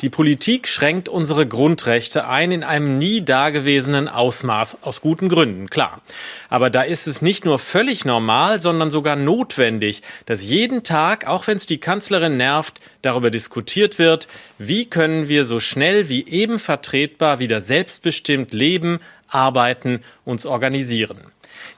Die 0.00 0.10
Politik 0.10 0.68
schränkt 0.68 1.08
unsere 1.08 1.44
Grundrechte 1.48 2.28
ein 2.28 2.52
in 2.52 2.62
einem 2.62 2.98
nie 2.98 3.24
dagewesenen 3.24 4.06
Ausmaß, 4.06 4.78
aus 4.82 5.00
guten 5.00 5.28
Gründen, 5.28 5.70
klar. 5.70 6.02
Aber 6.48 6.70
da 6.70 6.82
ist 6.82 7.08
es 7.08 7.20
nicht 7.20 7.44
nur 7.44 7.58
völlig 7.58 8.04
normal, 8.04 8.60
sondern 8.60 8.92
sogar 8.92 9.16
notwendig, 9.16 10.02
dass 10.24 10.44
jeden 10.44 10.84
Tag, 10.84 11.26
auch 11.26 11.48
wenn 11.48 11.56
es 11.56 11.66
die 11.66 11.78
Kanzlerin 11.78 12.36
nervt, 12.36 12.80
darüber 13.02 13.32
diskutiert 13.32 13.98
wird, 13.98 14.28
wie 14.56 14.88
können 14.88 15.28
wir 15.28 15.44
so 15.44 15.58
schnell 15.58 16.08
wie 16.08 16.28
eben 16.28 16.60
vertretbar 16.60 17.40
wieder 17.40 17.60
selbstbestimmt 17.60 18.52
leben, 18.52 19.00
arbeiten, 19.26 20.02
uns 20.24 20.46
organisieren. 20.46 21.18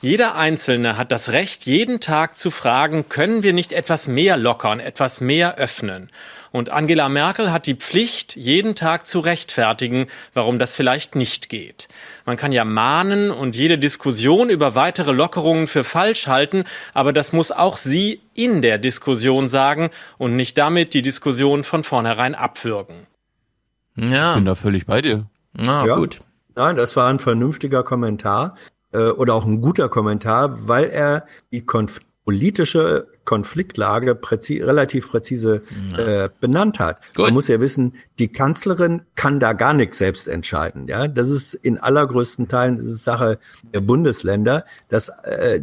Jeder 0.02 0.34
Einzelne 0.36 0.98
hat 0.98 1.10
das 1.10 1.32
Recht, 1.32 1.64
jeden 1.64 2.00
Tag 2.00 2.36
zu 2.36 2.50
fragen, 2.50 3.08
können 3.08 3.42
wir 3.42 3.54
nicht 3.54 3.72
etwas 3.72 4.08
mehr 4.08 4.36
lockern, 4.36 4.78
etwas 4.78 5.22
mehr 5.22 5.56
öffnen? 5.56 6.10
Und 6.52 6.70
Angela 6.70 7.08
Merkel 7.08 7.52
hat 7.52 7.66
die 7.66 7.74
Pflicht, 7.74 8.36
jeden 8.36 8.74
Tag 8.74 9.06
zu 9.06 9.20
rechtfertigen, 9.20 10.06
warum 10.34 10.58
das 10.58 10.74
vielleicht 10.74 11.14
nicht 11.14 11.48
geht. 11.48 11.88
Man 12.26 12.36
kann 12.36 12.52
ja 12.52 12.64
mahnen 12.64 13.30
und 13.30 13.56
jede 13.56 13.78
Diskussion 13.78 14.50
über 14.50 14.74
weitere 14.74 15.12
Lockerungen 15.12 15.66
für 15.66 15.84
falsch 15.84 16.26
halten, 16.26 16.64
aber 16.92 17.12
das 17.12 17.32
muss 17.32 17.52
auch 17.52 17.76
sie 17.76 18.20
in 18.34 18.62
der 18.62 18.78
Diskussion 18.78 19.48
sagen 19.48 19.90
und 20.18 20.36
nicht 20.36 20.58
damit 20.58 20.94
die 20.94 21.02
Diskussion 21.02 21.64
von 21.64 21.84
vornherein 21.84 22.34
abwürgen. 22.34 22.96
Ja. 23.96 24.30
Ich 24.30 24.36
bin 24.36 24.44
da 24.44 24.54
völlig 24.54 24.86
bei 24.86 25.02
dir. 25.02 25.26
Na, 25.52 25.86
ja. 25.86 25.96
gut. 25.96 26.20
Nein, 26.54 26.76
das 26.76 26.96
war 26.96 27.08
ein 27.08 27.18
vernünftiger 27.18 27.82
Kommentar 27.82 28.56
äh, 28.92 29.08
oder 29.10 29.34
auch 29.34 29.44
ein 29.44 29.60
guter 29.60 29.88
Kommentar, 29.88 30.68
weil 30.68 30.90
er 30.90 31.26
die 31.52 31.64
Konf 31.64 32.00
politische 32.24 33.08
Konfliktlage 33.24 34.14
präzi 34.14 34.62
relativ 34.62 35.08
präzise 35.10 35.62
äh, 35.96 36.28
benannt 36.40 36.80
hat. 36.80 37.00
Gut. 37.14 37.26
Man 37.26 37.34
muss 37.34 37.48
ja 37.48 37.60
wissen, 37.60 37.94
die 38.18 38.28
Kanzlerin 38.28 39.02
kann 39.14 39.38
da 39.38 39.52
gar 39.52 39.74
nichts 39.74 39.98
selbst 39.98 40.28
entscheiden. 40.28 40.88
Ja, 40.88 41.06
das 41.06 41.30
ist 41.30 41.54
in 41.54 41.78
allergrößten 41.78 42.48
Teilen 42.48 42.76
das 42.76 42.86
ist 42.86 43.04
Sache 43.04 43.38
der 43.74 43.80
Bundesländer. 43.80 44.64
Das 44.88 45.10
äh, 45.24 45.60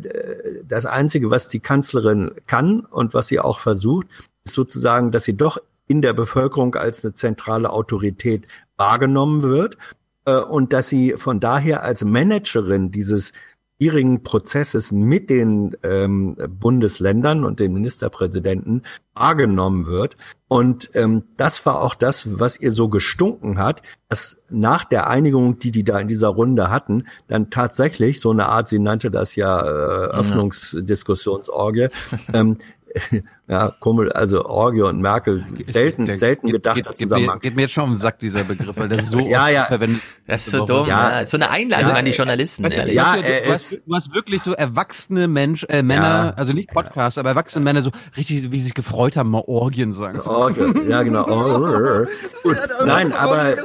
das 0.66 0.86
einzige, 0.86 1.30
was 1.32 1.50
die 1.50 1.60
Kanzlerin 1.60 2.32
kann 2.46 2.82
und 2.82 3.14
was 3.14 3.28
sie 3.28 3.40
auch 3.40 3.60
versucht, 3.60 4.08
ist 4.46 4.56
sozusagen, 4.56 5.12
dass 5.12 5.24
sie 5.24 5.36
doch 5.36 5.58
in 5.88 6.02
der 6.02 6.14
Bevölkerung 6.14 6.76
als 6.76 7.04
eine 7.04 7.16
zentrale 7.16 7.70
Autorität 7.70 8.48
wahrgenommen 8.76 9.44
wird 9.44 9.78
äh, 10.26 10.36
und 10.36 10.74
dass 10.74 10.90
sie 10.90 11.14
von 11.18 11.40
daher 11.40 11.84
als 11.84 12.04
Managerin 12.04 12.92
dieses 12.92 13.34
schwierigen 13.78 14.24
Prozesses 14.24 14.92
mit 14.92 15.30
den 15.30 15.78
ähm, 15.84 16.36
Bundesländern 16.50 17.46
und 17.46 17.60
den 17.60 17.74
Ministerpräsidenten 17.74 18.82
wahrgenommen 19.14 19.86
wird. 19.86 20.18
Und 20.48 20.90
ähm, 20.94 21.24
das 21.38 21.66
war 21.66 21.82
auch 21.82 21.94
das, 21.94 22.40
was 22.40 22.60
ihr 22.60 22.72
so 22.72 22.90
gestunken 22.90 23.60
hat, 23.60 23.82
dass 24.10 24.38
nach 24.50 24.84
der 24.86 25.10
Einigung, 25.10 25.60
die 25.60 25.72
die 25.72 25.84
da 25.84 26.00
in 26.00 26.08
dieser 26.08 26.30
Runde 26.30 26.70
hatten, 26.70 27.04
dann 27.28 27.50
tatsächlich 27.50 28.20
so 28.20 28.32
eine 28.32 28.48
Art, 28.48 28.68
sie 28.68 28.80
nannte 28.80 29.12
das 29.12 29.36
ja 29.36 29.60
äh, 29.60 30.10
Öffnungsdiskussionsorgie, 30.12 31.90
ähm, 32.34 32.58
ja, 33.48 33.74
komisch, 33.80 34.10
also 34.14 34.46
Orgie 34.46 34.82
und 34.82 35.02
Merkel, 35.02 35.46
selten, 35.64 36.06
der, 36.06 36.18
selten 36.18 36.52
gedachter 36.52 36.96
Zusammenhang. 36.96 37.40
Geht 37.40 37.56
mir 37.56 37.64
jetzt 37.64 37.74
schon 37.74 37.86
auf 37.86 37.90
den 37.92 37.96
Sack, 37.96 38.20
dieser 38.20 38.44
Begriff, 38.44 38.76
weil 38.78 38.90
das 38.90 39.04
ist 39.04 39.10
so 39.12 39.20
ja, 39.28 39.50
ja. 39.50 39.66
verwendet. 39.66 40.02
Das 40.26 40.46
ist 40.46 40.54
so 40.54 40.66
dumm, 40.66 40.88
ja. 40.88 41.26
So 41.26 41.38
eine 41.38 41.50
Einladung 41.50 41.90
ja, 41.90 41.96
an 41.96 42.06
die 42.06 42.12
Journalisten, 42.12 42.64
weißt 42.64 42.78
ehrlich. 42.78 42.96
Ja, 42.96 43.16
du, 43.16 43.22
du, 43.22 43.52
hast, 43.52 43.82
du 43.86 43.96
hast 43.96 44.14
wirklich 44.14 44.44
so 44.44 44.54
erwachsene 44.54 45.28
Mensch, 45.28 45.66
äh, 45.70 45.84
Männer, 45.84 46.34
also 46.38 46.54
nicht 46.54 46.70
Podcast, 46.70 47.18
aber 47.18 47.30
erwachsene 47.30 47.64
Männer 47.64 47.82
so 47.82 47.92
richtig, 48.16 48.52
wie 48.52 48.58
sie 48.58 48.66
sich 48.66 48.74
gefreut 48.74 49.18
haben, 49.18 49.30
mal 49.30 49.44
Orgien 49.48 49.94
sagen 49.94 50.22
zu 50.22 50.30
Orgien, 50.30 50.90
ja 50.90 51.04
genau. 51.04 51.26
Gut. 52.44 52.58
Nein, 52.86 53.12
aber, 53.14 53.56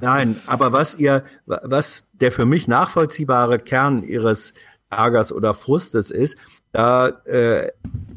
nein, 0.00 0.36
aber 0.46 0.72
was 0.72 0.94
ihr, 0.96 1.24
was 1.46 2.06
der 2.12 2.32
für 2.32 2.46
mich 2.46 2.68
nachvollziehbare 2.68 3.58
Kern 3.58 4.02
ihres 4.02 4.54
Ärgers 4.90 5.32
oder 5.32 5.54
Frustes 5.54 6.10
ist, 6.10 6.36
da 6.72 7.08
äh, 7.24 7.68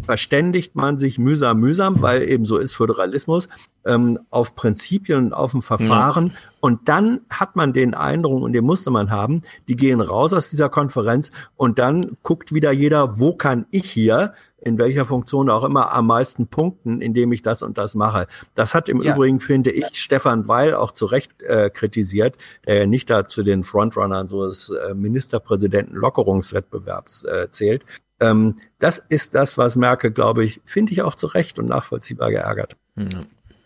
verständigt 0.06 0.76
man 0.76 0.98
sich 0.98 1.18
mühsam, 1.18 1.60
mühsam, 1.60 2.02
weil 2.02 2.24
eben 2.24 2.46
so 2.46 2.58
ist 2.58 2.74
Föderalismus, 2.74 3.48
ähm, 3.86 4.20
auf 4.30 4.56
Prinzipien 4.56 5.26
und 5.26 5.34
auf 5.34 5.54
ein 5.54 5.62
Verfahren. 5.62 6.28
Ja. 6.28 6.34
Und 6.60 6.90
dann 6.90 7.22
hat 7.30 7.56
man 7.56 7.74
den 7.74 7.94
Eindruck, 7.94 8.42
und 8.42 8.54
den 8.54 8.66
musste 8.66 8.92
man 8.92 9.12
haben, 9.12 9.42
die 9.68 9.76
gehen 9.76 10.02
raus 10.02 10.34
aus 10.34 10.50
dieser 10.50 10.70
Konferenz 10.70 11.32
und 11.56 11.80
dann 11.80 12.18
guckt 12.24 12.54
wieder 12.54 12.72
jeder, 12.72 13.20
wo 13.20 13.34
kann 13.34 13.66
ich 13.72 13.90
hier 13.90 14.34
in 14.64 14.80
welcher 14.80 15.06
Funktion 15.06 15.50
auch 15.50 15.66
immer 15.66 15.94
am 15.94 16.08
meisten 16.08 16.48
punkten, 16.48 17.02
indem 17.02 17.34
ich 17.34 17.42
das 17.42 17.64
und 17.64 17.78
das 17.78 17.96
mache. 17.96 18.28
Das 18.56 18.74
hat 18.74 18.88
im 18.88 19.02
ja. 19.02 19.14
Übrigen, 19.14 19.42
finde 19.42 19.72
ich, 19.72 19.88
Stefan 19.94 20.48
Weil 20.48 20.74
auch 20.74 20.94
zu 20.94 21.04
Recht 21.06 21.44
äh, 21.44 21.70
kritisiert, 21.70 22.38
der 22.66 22.88
nicht 22.88 23.10
da 23.10 23.28
zu 23.28 23.44
den 23.44 23.66
Frontrunnern 23.66 24.30
so 24.30 24.48
des 24.48 24.70
äh, 24.70 24.94
Ministerpräsidenten-Lockerungswettbewerbs 24.94 27.26
äh, 27.26 27.50
zählt. 27.52 27.84
Ähm, 28.20 28.56
das 28.80 29.00
ist 29.00 29.36
das, 29.36 29.58
was 29.58 29.76
Merkel, 29.76 30.12
glaube 30.12 30.46
ich, 30.46 30.62
finde 30.66 30.94
ich 30.94 31.02
auch 31.02 31.16
zu 31.16 31.28
Recht 31.28 31.60
und 31.60 31.68
nachvollziehbar 31.68 32.32
geärgert. 32.32 32.76
Ja. 32.96 33.24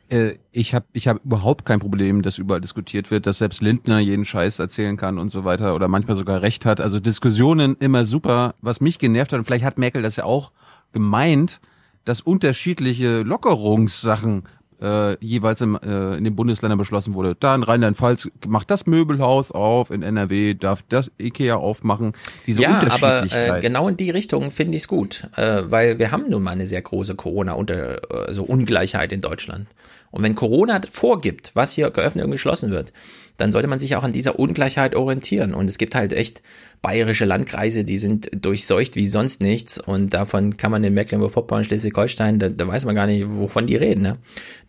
Äh, 0.10 0.36
ich 0.52 0.74
habe 0.74 0.86
ich 0.94 1.08
hab 1.08 1.24
überhaupt 1.24 1.66
kein 1.66 1.80
Problem, 1.80 2.22
dass 2.22 2.38
überall 2.38 2.62
diskutiert 2.62 3.12
wird, 3.12 3.28
dass 3.28 3.40
selbst 3.40 3.62
Lindner 3.62 4.00
jeden 4.00 4.26
Scheiß 4.26 4.60
erzählen 4.60 4.98
kann 4.98 5.18
und 5.18 5.30
so 5.30 5.44
weiter 5.44 5.76
oder 5.76 5.88
manchmal 5.88 6.16
sogar 6.16 6.42
recht 6.42 6.66
hat. 6.66 6.80
Also 6.80 7.00
Diskussionen 7.00 7.76
immer 7.80 8.06
super. 8.06 8.56
Was 8.62 8.80
mich 8.80 9.00
genervt 9.00 9.34
hat, 9.34 9.40
und 9.40 9.46
vielleicht 9.46 9.66
hat 9.66 9.78
Merkel 9.78 10.02
das 10.02 10.16
ja 10.16 10.24
auch 10.24 10.52
gemeint, 10.94 11.60
dass 12.06 12.22
unterschiedliche 12.22 13.22
Lockerungssachen 13.24 14.44
äh, 14.82 15.18
jeweils 15.24 15.62
im, 15.62 15.76
äh, 15.76 16.18
in 16.18 16.24
den 16.24 16.36
Bundesländern 16.36 16.78
beschlossen 16.78 17.14
wurde. 17.14 17.36
Da 17.40 17.56
in 17.56 17.64
Rheinland-Pfalz 17.64 18.30
macht 18.48 18.70
das 18.70 18.86
Möbelhaus 18.86 19.52
auf, 19.52 19.92
in 19.92 20.04
NRW 20.04 20.54
darf 20.54 20.84
das 20.88 21.12
Ikea 21.20 21.56
aufmachen. 21.56 22.14
Diese 22.46 22.62
ja, 22.62 22.82
aber 22.90 23.24
äh, 23.32 23.60
genau 23.62 23.88
in 23.88 23.98
die 23.98 24.10
Richtung 24.10 24.52
finde 24.52 24.78
ich 24.78 24.84
es 24.84 24.88
gut, 24.88 25.28
äh, 25.36 25.64
weil 25.66 26.00
wir 26.00 26.12
haben 26.12 26.30
nun 26.30 26.44
mal 26.44 26.52
eine 26.52 26.68
sehr 26.68 26.82
große 26.82 27.16
Corona-Ungleichheit 27.16 28.12
also 28.12 28.44
Ungleichheit 28.44 29.12
in 29.12 29.22
Deutschland. 29.22 29.68
Und 30.12 30.24
wenn 30.24 30.36
Corona 30.36 30.82
vorgibt, 30.90 31.52
was 31.54 31.74
hier 31.74 31.90
geöffnet 31.92 32.26
und 32.26 32.32
geschlossen 32.32 32.72
wird, 32.72 32.94
dann 33.38 33.52
sollte 33.52 33.68
man 33.68 33.80
sich 33.80 33.96
auch 33.96 34.04
an 34.04 34.14
dieser 34.14 34.40
Ungleichheit 34.40 34.96
orientieren. 34.96 35.54
Und 35.54 35.70
es 35.70 35.78
gibt 35.78 35.96
halt 35.96 36.14
echt 36.14 36.42
bayerische 36.82 37.26
Landkreise, 37.26 37.84
die 37.84 37.98
sind 37.98 38.30
durchseucht 38.34 38.96
wie 38.96 39.08
sonst 39.08 39.42
nichts. 39.42 39.80
Und 39.80 40.14
davon 40.14 40.58
kann 40.58 40.72
man 40.72 40.84
in 40.84 40.94
Mecklenburg-Vorpommern, 40.94 41.64
Schleswig-Holstein, 41.64 42.40
da, 42.40 42.50
da 42.50 42.68
weiß 42.68 42.86
man 42.86 42.96
gar 42.96 43.08
nicht, 43.08 43.26
wovon 43.28 43.68
die 43.68 43.76
reden. 43.76 44.02
Ne? 44.02 44.18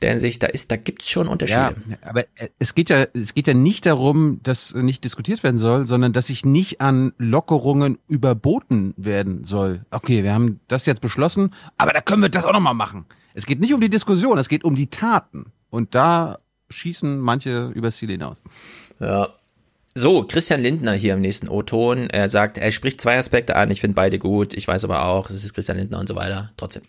Der 0.02 0.18
sich, 0.18 0.38
da 0.38 0.46
ist, 0.46 0.70
da 0.70 0.76
gibt's 0.76 1.10
schon 1.10 1.28
Unterschiede. 1.28 1.74
Ja, 1.88 1.96
aber 2.02 2.24
es 2.58 2.74
geht 2.74 2.90
ja, 2.90 3.06
es 3.14 3.34
geht 3.34 3.46
ja 3.46 3.54
nicht 3.54 3.86
darum, 3.86 4.40
dass 4.42 4.74
nicht 4.74 5.04
diskutiert 5.04 5.42
werden 5.42 5.58
soll, 5.58 5.86
sondern 5.86 6.12
dass 6.12 6.28
sich 6.28 6.44
nicht 6.44 6.80
an 6.80 7.12
Lockerungen 7.18 7.98
überboten 8.08 8.94
werden 8.96 9.44
soll. 9.44 9.84
Okay, 9.90 10.22
wir 10.22 10.34
haben 10.34 10.60
das 10.68 10.86
jetzt 10.86 11.00
beschlossen, 11.00 11.54
aber 11.76 11.92
da 11.92 12.00
können 12.00 12.22
wir 12.22 12.28
das 12.28 12.44
auch 12.44 12.52
nochmal 12.52 12.74
machen. 12.74 13.06
Es 13.34 13.46
geht 13.46 13.60
nicht 13.60 13.72
um 13.72 13.80
die 13.80 13.90
Diskussion, 13.90 14.38
es 14.38 14.48
geht 14.48 14.64
um 14.64 14.74
die 14.74 14.88
Taten. 14.88 15.52
Und 15.70 15.94
da 15.94 16.38
schießen 16.70 17.18
manche 17.18 17.70
übers 17.74 17.96
Ziel 17.96 18.10
hinaus. 18.10 18.42
Ja. 19.00 19.28
So, 19.94 20.22
Christian 20.22 20.60
Lindner 20.60 20.92
hier 20.92 21.14
im 21.14 21.20
nächsten 21.20 21.48
O-Ton. 21.48 22.08
Er 22.10 22.28
sagt, 22.28 22.56
er 22.58 22.70
spricht 22.70 23.00
zwei 23.00 23.18
Aspekte 23.18 23.56
an. 23.56 23.70
Ich 23.70 23.80
finde 23.80 23.94
beide 23.96 24.18
gut. 24.18 24.54
Ich 24.54 24.68
weiß 24.68 24.84
aber 24.84 25.06
auch, 25.06 25.28
es 25.30 25.44
ist 25.44 25.54
Christian 25.54 25.78
Lindner 25.78 25.98
und 25.98 26.06
so 26.06 26.14
weiter. 26.14 26.52
Trotzdem. 26.56 26.82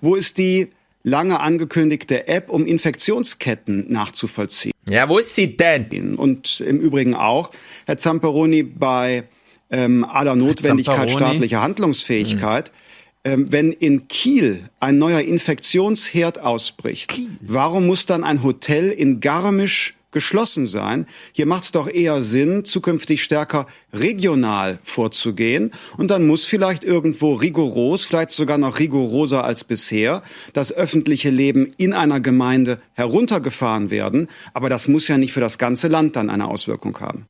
Wo 0.00 0.14
ist 0.14 0.38
die 0.38 0.70
lange 1.02 1.40
angekündigte 1.40 2.28
App, 2.28 2.48
um 2.48 2.64
Infektionsketten 2.66 3.92
nachzuvollziehen? 3.92 4.72
Ja, 4.88 5.08
wo 5.08 5.18
ist 5.18 5.34
sie 5.34 5.56
denn? 5.56 6.14
Und 6.14 6.60
im 6.60 6.78
Übrigen 6.78 7.14
auch, 7.14 7.50
Herr 7.84 7.98
Zamperoni, 7.98 8.62
bei 8.62 9.24
ähm, 9.70 10.04
aller 10.04 10.36
Notwendigkeit 10.36 11.10
staatlicher 11.10 11.60
Handlungsfähigkeit. 11.60 12.68
Hm 12.68 12.74
ähm, 12.74 12.83
wenn 13.24 13.72
in 13.72 14.06
Kiel 14.08 14.60
ein 14.80 14.98
neuer 14.98 15.20
Infektionsherd 15.20 16.40
ausbricht, 16.40 17.10
Kiel. 17.10 17.30
warum 17.40 17.86
muss 17.86 18.06
dann 18.06 18.22
ein 18.22 18.42
Hotel 18.42 18.90
in 18.90 19.20
Garmisch 19.20 19.94
geschlossen 20.14 20.64
sein. 20.64 21.06
Hier 21.32 21.44
macht 21.44 21.64
es 21.64 21.72
doch 21.72 21.92
eher 21.92 22.22
Sinn, 22.22 22.64
zukünftig 22.64 23.22
stärker 23.22 23.66
regional 23.92 24.78
vorzugehen. 24.82 25.72
Und 25.98 26.10
dann 26.10 26.26
muss 26.26 26.46
vielleicht 26.46 26.84
irgendwo 26.84 27.34
rigoros, 27.34 28.06
vielleicht 28.06 28.30
sogar 28.30 28.56
noch 28.56 28.78
rigoroser 28.78 29.44
als 29.44 29.64
bisher, 29.64 30.22
das 30.54 30.72
öffentliche 30.72 31.28
Leben 31.28 31.74
in 31.76 31.92
einer 31.92 32.20
Gemeinde 32.20 32.78
heruntergefahren 32.94 33.90
werden. 33.90 34.28
Aber 34.54 34.70
das 34.70 34.88
muss 34.88 35.08
ja 35.08 35.18
nicht 35.18 35.34
für 35.34 35.40
das 35.40 35.58
ganze 35.58 35.88
Land 35.88 36.16
dann 36.16 36.30
eine 36.30 36.48
Auswirkung 36.48 36.98
haben. 37.00 37.26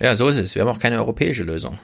Ja, 0.00 0.14
so 0.14 0.28
ist 0.28 0.38
es. 0.38 0.54
Wir 0.54 0.62
haben 0.62 0.68
auch 0.68 0.80
keine 0.80 0.98
europäische 0.98 1.44
Lösung 1.44 1.78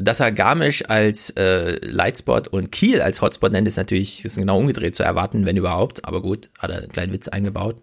dass 0.00 0.20
er 0.20 0.32
Garmisch 0.32 0.84
als 0.88 1.30
äh, 1.30 1.78
Lightspot 1.84 2.48
und 2.48 2.72
Kiel 2.72 3.00
als 3.00 3.20
Hotspot 3.20 3.52
nennt, 3.52 3.68
ist 3.68 3.76
natürlich 3.76 4.24
ist 4.24 4.36
genau 4.36 4.58
umgedreht 4.58 4.96
zu 4.96 5.02
erwarten, 5.02 5.46
wenn 5.46 5.56
überhaupt. 5.56 6.04
Aber 6.04 6.22
gut, 6.22 6.50
hat 6.58 6.70
er 6.70 6.78
einen 6.78 6.88
kleinen 6.88 7.12
Witz 7.12 7.28
eingebaut. 7.28 7.76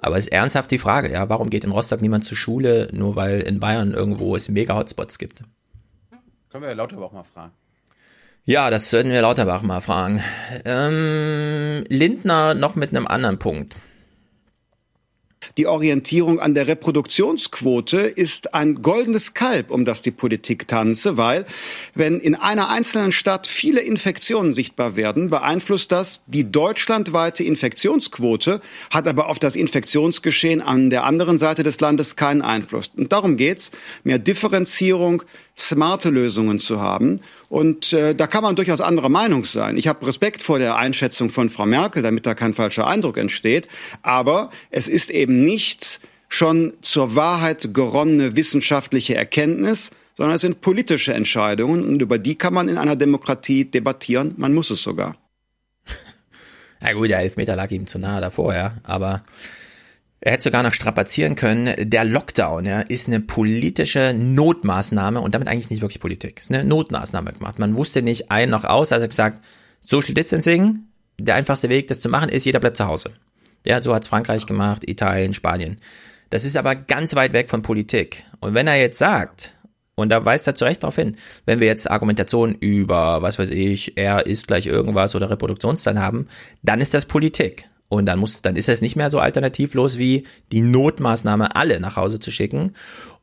Aber 0.00 0.16
es 0.16 0.26
ist 0.26 0.32
ernsthaft 0.32 0.70
die 0.70 0.78
Frage, 0.78 1.12
ja, 1.12 1.28
warum 1.28 1.50
geht 1.50 1.64
in 1.64 1.72
Rostock 1.72 2.00
niemand 2.00 2.24
zur 2.24 2.36
Schule, 2.36 2.88
nur 2.92 3.16
weil 3.16 3.40
in 3.40 3.58
Bayern 3.58 3.92
irgendwo 3.92 4.36
es 4.36 4.48
mega 4.48 4.76
Hotspots 4.76 5.18
gibt? 5.18 5.42
Können 6.50 6.64
wir 6.64 6.74
Lauterbach 6.74 7.12
mal 7.12 7.24
fragen. 7.24 7.52
Ja, 8.44 8.70
das 8.70 8.88
sollten 8.88 9.10
wir 9.10 9.20
Lauterbach 9.20 9.62
mal 9.62 9.80
fragen. 9.80 10.22
Ähm, 10.64 11.84
Lindner 11.88 12.54
noch 12.54 12.76
mit 12.76 12.90
einem 12.90 13.06
anderen 13.06 13.38
Punkt. 13.38 13.76
Die 15.56 15.66
Orientierung 15.66 16.40
an 16.40 16.54
der 16.54 16.68
Reproduktionsquote 16.68 17.98
ist 18.00 18.54
ein 18.54 18.82
goldenes 18.82 19.34
Kalb, 19.34 19.70
um 19.70 19.84
das 19.84 20.02
die 20.02 20.10
Politik 20.10 20.68
tanze, 20.68 21.16
weil 21.16 21.46
wenn 21.94 22.20
in 22.20 22.34
einer 22.34 22.68
einzelnen 22.68 23.12
Stadt 23.12 23.46
viele 23.46 23.80
Infektionen 23.80 24.52
sichtbar 24.52 24.96
werden, 24.96 25.30
beeinflusst 25.30 25.92
das 25.92 26.22
die 26.26 26.50
deutschlandweite 26.50 27.44
Infektionsquote, 27.44 28.60
hat 28.90 29.08
aber 29.08 29.28
auf 29.28 29.38
das 29.38 29.56
Infektionsgeschehen 29.56 30.60
an 30.60 30.90
der 30.90 31.04
anderen 31.04 31.38
Seite 31.38 31.62
des 31.62 31.80
Landes 31.80 32.16
keinen 32.16 32.42
Einfluss. 32.42 32.90
Und 32.96 33.12
darum 33.12 33.36
geht's, 33.36 33.70
mehr 34.04 34.18
Differenzierung, 34.18 35.22
smarte 35.56 36.10
Lösungen 36.10 36.58
zu 36.58 36.80
haben. 36.80 37.20
Und 37.48 37.92
äh, 37.94 38.14
da 38.14 38.26
kann 38.26 38.42
man 38.42 38.56
durchaus 38.56 38.80
anderer 38.80 39.08
Meinung 39.08 39.44
sein. 39.44 39.76
Ich 39.78 39.88
habe 39.88 40.06
Respekt 40.06 40.42
vor 40.42 40.58
der 40.58 40.76
Einschätzung 40.76 41.30
von 41.30 41.48
Frau 41.48 41.64
Merkel, 41.64 42.02
damit 42.02 42.26
da 42.26 42.34
kein 42.34 42.52
falscher 42.52 42.86
Eindruck 42.86 43.16
entsteht. 43.16 43.68
Aber 44.02 44.50
es 44.70 44.86
ist 44.86 45.10
eben 45.10 45.44
nicht 45.44 46.00
schon 46.28 46.74
zur 46.82 47.16
Wahrheit 47.16 47.70
geronnene 47.72 48.36
wissenschaftliche 48.36 49.14
Erkenntnis, 49.14 49.90
sondern 50.14 50.34
es 50.34 50.42
sind 50.42 50.60
politische 50.60 51.14
Entscheidungen 51.14 51.86
und 51.86 52.02
über 52.02 52.18
die 52.18 52.34
kann 52.34 52.52
man 52.52 52.68
in 52.68 52.76
einer 52.76 52.96
Demokratie 52.96 53.64
debattieren. 53.64 54.34
Man 54.36 54.52
muss 54.52 54.70
es 54.70 54.82
sogar. 54.82 55.16
Ja 56.80 56.92
gut, 56.92 57.10
der 57.10 57.18
Elfmeter 57.18 57.56
lag 57.56 57.72
ihm 57.72 57.88
zu 57.88 57.98
nahe 57.98 58.20
davor, 58.20 58.54
ja. 58.54 58.74
Aber 58.84 59.24
er 60.20 60.32
hätte 60.32 60.44
sogar 60.44 60.62
noch 60.62 60.72
strapazieren 60.72 61.36
können. 61.36 61.90
Der 61.90 62.04
Lockdown 62.04 62.66
ja, 62.66 62.80
ist 62.80 63.06
eine 63.06 63.20
politische 63.20 64.12
Notmaßnahme 64.14 65.20
und 65.20 65.34
damit 65.34 65.48
eigentlich 65.48 65.70
nicht 65.70 65.80
wirklich 65.80 66.00
Politik. 66.00 66.40
Ist 66.40 66.50
eine 66.50 66.64
Notmaßnahme 66.64 67.32
gemacht. 67.32 67.58
Man 67.58 67.76
wusste 67.76 68.02
nicht 68.02 68.30
ein 68.30 68.50
noch 68.50 68.64
aus, 68.64 68.92
also 68.92 69.06
gesagt, 69.06 69.40
Social 69.80 70.14
Distancing, 70.14 70.80
der 71.18 71.36
einfachste 71.36 71.68
Weg, 71.68 71.86
das 71.88 72.00
zu 72.00 72.08
machen, 72.08 72.28
ist, 72.28 72.44
jeder 72.44 72.60
bleibt 72.60 72.76
zu 72.76 72.86
Hause. 72.86 73.10
Ja, 73.64 73.80
so 73.80 73.94
hat's 73.94 74.08
Frankreich 74.08 74.46
gemacht, 74.46 74.88
Italien, 74.88 75.34
Spanien. 75.34 75.78
Das 76.30 76.44
ist 76.44 76.56
aber 76.56 76.74
ganz 76.74 77.14
weit 77.14 77.32
weg 77.32 77.48
von 77.48 77.62
Politik. 77.62 78.24
Und 78.40 78.54
wenn 78.54 78.66
er 78.66 78.76
jetzt 78.76 78.98
sagt, 78.98 79.54
und 79.94 80.10
da 80.10 80.24
weist 80.24 80.46
er 80.46 80.54
zu 80.54 80.64
Recht 80.64 80.82
darauf 80.82 80.96
hin, 80.96 81.16
wenn 81.44 81.60
wir 81.60 81.66
jetzt 81.66 81.90
Argumentationen 81.90 82.54
über, 82.56 83.22
was 83.22 83.38
weiß 83.38 83.50
ich, 83.50 83.96
er 83.96 84.26
ist 84.26 84.46
gleich 84.46 84.66
irgendwas 84.66 85.14
oder 85.14 85.30
Reproduktionszahlen 85.30 86.00
haben, 86.00 86.28
dann 86.62 86.80
ist 86.80 86.94
das 86.94 87.06
Politik. 87.06 87.68
Und 87.88 88.06
dann 88.06 88.18
muss, 88.18 88.42
dann 88.42 88.56
ist 88.56 88.68
es 88.68 88.82
nicht 88.82 88.96
mehr 88.96 89.10
so 89.10 89.18
alternativlos 89.18 89.98
wie 89.98 90.24
die 90.52 90.60
Notmaßnahme, 90.60 91.56
alle 91.56 91.80
nach 91.80 91.96
Hause 91.96 92.20
zu 92.20 92.30
schicken. 92.30 92.72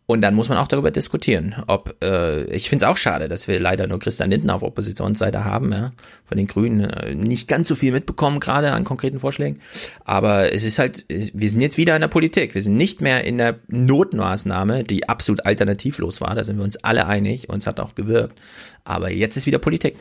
Und 0.07 0.21
dann 0.21 0.35
muss 0.35 0.49
man 0.49 0.59
auch 0.59 0.67
darüber 0.67 0.91
diskutieren, 0.91 1.55
ob 1.65 1.95
äh, 2.03 2.43
ich 2.51 2.69
finde 2.69 2.85
es 2.85 2.91
auch 2.91 2.97
schade, 2.97 3.27
dass 3.27 3.47
wir 3.47 3.59
leider 3.59 3.87
nur 3.87 3.97
Christian 3.97 4.29
Lindner 4.29 4.53
auf 4.53 4.61
Oppositionsseite 4.61 5.45
haben, 5.45 5.71
ja, 5.71 5.93
von 6.25 6.37
den 6.37 6.45
Grünen 6.45 6.81
äh, 6.81 7.15
nicht 7.15 7.47
ganz 7.47 7.67
so 7.67 7.75
viel 7.75 7.91
mitbekommen 7.91 8.39
gerade 8.39 8.71
an 8.71 8.83
konkreten 8.83 9.19
Vorschlägen. 9.19 9.59
Aber 10.03 10.53
es 10.53 10.63
ist 10.63 10.77
halt, 10.77 11.05
wir 11.09 11.49
sind 11.49 11.61
jetzt 11.61 11.77
wieder 11.77 11.95
in 11.95 12.01
der 12.01 12.07
Politik. 12.07 12.53
Wir 12.53 12.61
sind 12.61 12.75
nicht 12.75 13.01
mehr 13.01 13.23
in 13.23 13.39
der 13.39 13.59
Notmaßnahme, 13.67 14.83
die 14.83 15.09
absolut 15.09 15.43
alternativlos 15.43 16.21
war. 16.21 16.35
Da 16.35 16.43
sind 16.43 16.57
wir 16.57 16.63
uns 16.63 16.77
alle 16.77 17.07
einig 17.07 17.49
und 17.49 17.57
es 17.57 17.67
hat 17.67 17.79
auch 17.79 17.95
gewirkt. 17.95 18.39
Aber 18.83 19.11
jetzt 19.11 19.37
ist 19.37 19.47
wieder 19.47 19.57
Politik. 19.57 19.95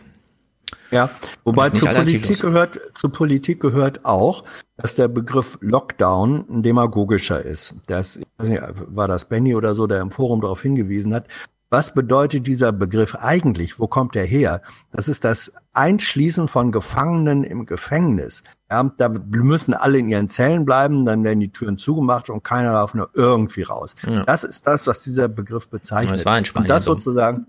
Ja, 0.91 1.11
wobei 1.45 1.71
zur 1.71 1.89
Politik 1.89 2.41
gehört, 2.41 2.81
zur 2.95 3.11
Politik 3.11 3.61
gehört 3.61 4.05
auch, 4.05 4.45
dass 4.77 4.95
der 4.95 5.09
Begriff 5.09 5.59
Lockdown 5.61 6.45
ein 6.49 6.63
demagogischer 6.63 7.43
ist. 7.43 7.75
Das 7.87 8.21
nicht, 8.43 8.63
war 8.87 9.09
das 9.09 9.25
Benny 9.25 9.55
oder 9.55 9.75
so, 9.75 9.87
der 9.87 10.01
im 10.01 10.11
Forum 10.11 10.41
darauf 10.41 10.63
hingewiesen 10.63 11.15
hat. 11.15 11.27
Was 11.71 11.93
bedeutet 11.93 12.47
dieser 12.47 12.71
Begriff 12.71 13.17
eigentlich? 13.17 13.81
Wo 13.81 13.89
kommt 13.89 14.15
er 14.15 14.25
her? 14.25 14.63
Das 14.93 15.09
ist 15.09 15.25
das 15.25 15.53
Einschließen 15.73 16.47
von 16.47 16.71
Gefangenen 16.71 17.43
im 17.43 17.67
Gefängnis. 17.67 18.45
Ja, 18.71 18.89
da 18.97 19.09
müssen 19.09 19.75
alle 19.75 19.99
in 19.99 20.09
ihren 20.09 20.29
Zellen 20.29 20.65
bleiben, 20.65 21.05
dann 21.05 21.25
werden 21.25 21.41
die 21.41 21.51
Türen 21.51 21.77
zugemacht 21.77 22.31
und 22.31 22.45
keiner 22.45 22.73
darf 22.73 22.95
nur 22.95 23.11
irgendwie 23.15 23.63
raus. 23.63 23.97
Ja. 24.07 24.25
Das 24.25 24.45
ist 24.45 24.67
das, 24.69 24.87
was 24.87 25.03
dieser 25.03 25.27
Begriff 25.27 25.69
bezeichnet. 25.69 26.15
Das 26.15 26.27
war 26.27 26.39
in 26.39 26.45
Spanien 26.45 26.67
und 26.67 26.71
das 26.71 26.85
sozusagen 26.85 27.47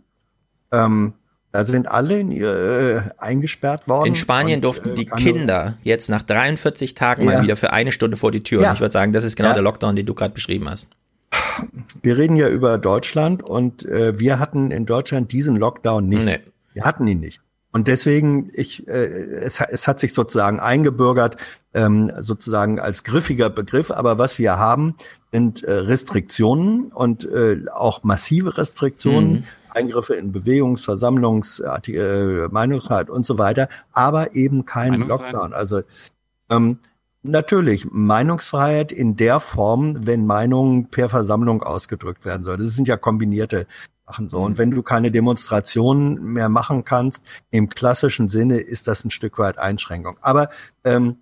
ähm, 0.72 1.14
da 1.56 1.64
sind 1.64 1.88
alle 1.88 2.20
in 2.20 2.32
ihr, 2.32 2.54
äh, 2.54 3.02
eingesperrt 3.18 3.88
worden. 3.88 4.08
In 4.08 4.16
Spanien 4.16 4.58
und, 4.58 4.66
durften 4.66 4.90
äh, 4.90 4.96
die 4.96 5.06
Kinder 5.06 5.78
jetzt 5.84 6.10
nach 6.10 6.22
43 6.22 6.96
Tagen 6.96 7.24
ja. 7.24 7.32
mal 7.32 7.44
wieder 7.44 7.56
für 7.56 7.72
eine 7.72 7.94
Stunde 7.94 8.18
vor 8.18 8.34
die 8.34 8.44
Tür. 8.44 8.62
Ja. 8.62 8.70
Und 8.70 8.76
ich 8.76 8.82
würde 8.82 8.92
sagen, 8.92 9.14
das 9.14 9.24
ist 9.24 9.38
genau 9.38 9.50
ja. 9.50 9.54
der 9.54 9.64
Lockdown, 9.64 9.96
den 9.96 10.06
du 10.06 10.14
gerade 10.14 10.34
beschrieben 10.34 10.70
hast. 10.70 10.90
Wir 12.02 12.18
reden 12.18 12.36
ja 12.36 12.50
über 12.50 12.78
Deutschland 12.78 13.42
und 13.42 13.86
äh, 13.86 14.20
wir 14.20 14.38
hatten 14.38 14.70
in 14.72 14.86
Deutschland 14.86 15.32
diesen 15.32 15.56
Lockdown 15.56 16.10
nicht. 16.10 16.26
Nee. 16.26 16.40
Wir 16.74 16.84
hatten 16.84 17.08
ihn 17.08 17.22
nicht. 17.22 17.40
Und 17.72 17.88
deswegen, 17.88 18.50
ich, 18.54 18.86
äh, 18.90 19.06
es, 19.06 19.62
es 19.62 19.88
hat 19.88 20.02
sich 20.02 20.14
sozusagen 20.14 20.60
eingebürgert, 20.60 21.38
ähm, 21.74 22.12
sozusagen 22.20 22.82
als 22.82 23.06
griffiger 23.06 23.50
Begriff. 23.50 23.92
Aber 23.92 24.18
was 24.18 24.40
wir 24.40 24.58
haben, 24.58 24.96
sind 25.32 25.64
äh, 25.64 25.72
Restriktionen 25.72 26.92
und 26.92 27.24
äh, 27.24 27.62
auch 27.72 28.04
massive 28.04 28.58
Restriktionen. 28.58 29.32
Mhm. 29.32 29.44
Eingriffe 29.76 30.16
in 30.16 30.32
Bewegungs-, 30.32 30.84
Versammlungs-, 30.84 31.62
äh, 31.62 32.48
Meinungsfreiheit 32.50 33.10
und 33.10 33.26
so 33.26 33.38
weiter, 33.38 33.70
aber 33.92 34.36
eben 34.36 34.66
kein 34.66 34.94
Lockdown. 35.02 35.54
Also 35.54 35.82
ähm, 36.50 36.80
natürlich 37.24 37.88
Meinungsfreiheit 37.92 38.92
in 38.92 39.16
der 39.16 39.40
Form, 39.40 40.08
wenn 40.08 40.26
Meinungen 40.26 40.90
per 40.90 41.10
Versammlung 41.10 41.64
ausgedrückt 41.64 42.26
werden 42.26 42.44
soll. 42.44 42.58
Das 42.58 42.76
sind 42.76 42.88
ja 42.88 42.98
kombinierte 42.98 43.68
machen 44.06 44.30
so. 44.30 44.38
Und 44.38 44.54
mhm. 44.54 44.58
wenn 44.58 44.72
du 44.72 44.84
keine 44.84 45.12
Demonstrationen 45.12 46.24
mehr 46.24 46.50
machen 46.50 46.84
kannst, 46.84 47.24
im 47.52 47.70
klassischen 47.70 48.30
Sinne 48.30 48.58
ist 48.58 48.88
das 48.88 49.04
ein 49.04 49.12
Stück 49.12 49.40
weit 49.40 49.58
Einschränkung. 49.58 50.18
Aber 50.22 50.50
ähm, 50.84 51.18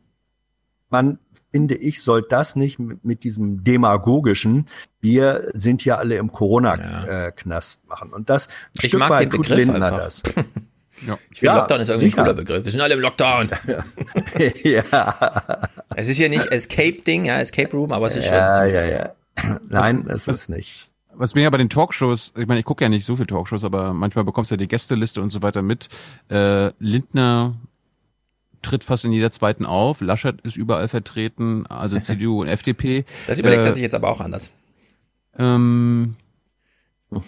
man 0.90 1.20
finde 1.54 1.76
ich, 1.76 2.02
soll 2.02 2.24
das 2.24 2.56
nicht 2.56 2.80
mit, 2.80 3.06
mit 3.06 3.24
diesem 3.24 3.64
demagogischen, 3.64 4.66
wir 5.02 5.52
sind 5.54 5.86
ja 5.86 5.98
alle 5.98 6.16
im 6.16 6.32
Corona-Knast 6.32 7.82
ja. 7.84 7.90
machen. 7.90 8.12
Und 8.12 8.30
das 8.30 8.48
ein 8.48 8.52
ich 8.82 8.88
Stück 8.90 9.08
weit 9.08 9.32
tut 9.32 9.48
Lindner 9.50 9.92
das. 9.92 10.24
Ja. 11.06 11.18
Ich 11.32 11.40
finde, 11.40 11.54
ja, 11.54 11.58
Lockdown 11.58 11.82
ist 11.82 11.90
irgendwie 11.90 12.06
sicher. 12.06 12.20
ein 12.20 12.24
cooler 12.24 12.34
Begriff. 12.34 12.64
Wir 12.64 12.72
sind 12.72 12.80
alle 12.80 12.94
im 12.94 13.02
Lockdown. 13.02 13.50
ja. 14.64 15.70
Es 15.98 16.08
ist 16.08 16.18
ja 16.18 16.30
nicht 16.30 16.48
Escape-Ding, 16.48 17.26
ja, 17.26 17.40
Escape 17.40 17.76
Room, 17.76 17.92
aber 17.92 18.08
es 18.08 18.16
ist 18.16 18.30
ja, 18.30 18.56
schon. 18.56 18.74
Ja, 18.74 18.86
ja, 18.86 18.90
ja. 18.90 19.60
Nein, 19.70 20.06
es 20.08 20.30
ist 20.30 20.50
nicht. 20.50 20.94
Was 21.14 21.36
mir 21.36 21.42
ja 21.42 21.50
bei 21.50 21.58
den 21.58 21.70
Talkshows, 21.70 22.32
ich 22.38 22.48
meine, 22.48 22.62
ich 22.62 22.66
gucke 22.66 22.86
ja 22.86 22.90
nicht 22.90 23.06
so 23.06 23.18
viel 23.18 23.26
Talkshows, 23.26 23.66
aber 23.66 23.94
manchmal 23.94 24.24
bekommst 24.24 24.52
du 24.52 24.56
ja 24.56 24.58
die 24.58 24.68
Gästeliste 24.70 25.22
und 25.22 25.30
so 25.30 25.42
weiter 25.42 25.62
mit. 25.62 25.90
Äh, 26.30 26.72
Lindner 26.80 27.56
tritt 28.64 28.84
fast 28.84 29.06
in 29.06 29.12
jeder 29.12 29.32
zweiten 29.32 29.66
auf. 29.66 30.02
Laschet 30.02 30.42
ist 30.42 30.58
überall 30.58 30.88
vertreten, 30.88 31.66
also 31.68 32.00
CDU 32.02 32.42
und 32.42 32.48
FDP. 32.48 33.06
Das 33.28 33.40
überlegt 33.40 33.64
äh, 33.64 33.68
er 33.68 33.74
sich 33.74 33.84
jetzt 33.84 33.96
aber 33.96 34.10
auch 34.10 34.22
anders. 34.22 34.52
Ähm, 35.38 36.16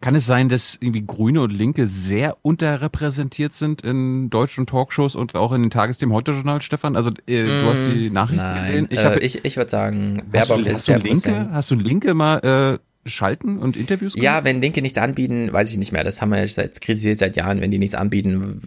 kann 0.00 0.14
es 0.14 0.26
sein, 0.26 0.48
dass 0.48 0.78
irgendwie 0.80 1.04
Grüne 1.06 1.42
und 1.42 1.50
Linke 1.50 1.86
sehr 1.86 2.38
unterrepräsentiert 2.42 3.52
sind 3.52 3.82
in 3.82 4.30
deutschen 4.30 4.66
Talkshows 4.66 5.14
und 5.14 5.34
auch 5.34 5.52
in 5.52 5.62
den 5.62 5.70
Tagesthemen 5.70 6.14
heute 6.14 6.32
Journal, 6.32 6.62
Stefan? 6.62 6.96
Also 6.96 7.10
äh, 7.26 7.44
du 7.44 7.68
hast 7.68 7.92
die 7.92 8.08
mm, 8.08 8.12
Nachrichten 8.12 8.42
Nein. 8.42 8.60
gesehen. 8.60 8.86
Ich, 8.90 8.98
hab, 8.98 9.16
äh, 9.16 9.18
ich, 9.18 9.44
ich 9.44 9.56
würde 9.56 9.70
sagen, 9.70 10.22
Baerbock 10.32 10.58
hast 10.66 10.66
du, 10.66 10.70
ist 10.70 10.88
hast 10.88 10.88
du 10.88 11.08
Linke. 11.08 11.48
Hast 11.52 11.70
du 11.70 11.74
Linke 11.74 12.14
mal 12.14 12.78
äh, 12.78 12.89
schalten 13.06 13.58
und 13.58 13.76
Interviews? 13.76 14.14
Können? 14.14 14.24
Ja, 14.24 14.44
wenn 14.44 14.60
Linke 14.60 14.82
nichts 14.82 14.98
anbieten, 14.98 15.52
weiß 15.52 15.70
ich 15.70 15.78
nicht 15.78 15.92
mehr. 15.92 16.04
Das 16.04 16.20
haben 16.20 16.30
wir 16.30 16.44
jetzt 16.44 16.80
kritisiert 16.80 17.18
seit 17.18 17.36
Jahren, 17.36 17.60
wenn 17.60 17.70
die 17.70 17.78
nichts 17.78 17.94
anbieten. 17.94 18.60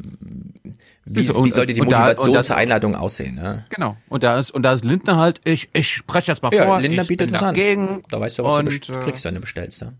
Wie, 1.05 1.30
und, 1.30 1.45
wie 1.45 1.51
sollte 1.51 1.73
die 1.73 1.81
Motivation 1.81 2.34
da, 2.34 2.39
das, 2.39 2.47
zur 2.47 2.55
Einladung 2.55 2.95
aussehen? 2.95 3.35
Ne? 3.35 3.65
Genau. 3.69 3.97
Und 4.10 4.23
da 4.23 4.39
ist 4.39 4.51
und 4.51 4.64
da 4.64 4.73
ist 4.73 4.84
Lindner 4.84 5.18
halt. 5.18 5.41
Ich 5.43 5.69
ich 5.73 5.89
spreche 5.89 6.31
jetzt 6.31 6.41
mal 6.41 6.53
ja, 6.53 6.65
vor. 6.65 6.80
Lindner 6.80 7.03
bietet 7.03 7.31
das 7.31 7.41
dagegen. 7.41 7.88
an. 7.88 8.03
Da 8.10 8.19
weißt 8.19 8.39
du, 8.39 8.43
was 8.43 8.60
und, 8.60 8.89
du 8.89 8.99
kriegst, 8.99 9.26
wenn 9.26 9.35
du 9.35 9.41
bestellst. 9.41 9.81
Ja. 9.81 9.93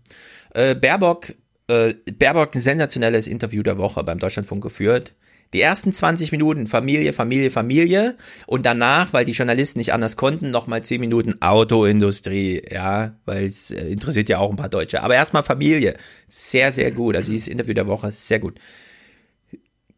Äh, 0.54 0.74
Baerbock, 0.74 1.34
äh, 1.68 1.94
Baerbock 2.18 2.54
ein 2.54 2.60
sensationelles 2.60 3.26
Interview 3.28 3.62
der 3.62 3.78
Woche 3.78 4.02
beim 4.02 4.18
Deutschlandfunk 4.18 4.62
geführt. 4.62 5.12
Die 5.52 5.60
ersten 5.60 5.92
20 5.92 6.32
Minuten 6.32 6.66
Familie, 6.66 7.12
Familie, 7.12 7.50
Familie 7.50 8.16
und 8.46 8.66
danach, 8.66 9.12
weil 9.12 9.24
die 9.24 9.32
Journalisten 9.32 9.78
nicht 9.78 9.92
anders 9.92 10.16
konnten, 10.16 10.50
nochmal 10.50 10.82
10 10.82 11.00
Minuten 11.00 11.40
Autoindustrie, 11.40 12.62
ja, 12.70 13.16
weil 13.24 13.46
es 13.46 13.70
äh, 13.70 13.86
interessiert 13.86 14.28
ja 14.28 14.38
auch 14.38 14.50
ein 14.50 14.56
paar 14.56 14.68
Deutsche. 14.68 15.02
Aber 15.02 15.14
erstmal 15.14 15.44
Familie. 15.44 15.96
Sehr, 16.28 16.72
sehr 16.72 16.90
gut. 16.90 17.14
Also 17.14 17.30
dieses 17.30 17.48
Interview 17.48 17.74
der 17.74 17.86
Woche 17.86 18.08
ist 18.08 18.26
sehr 18.26 18.40
gut. 18.40 18.58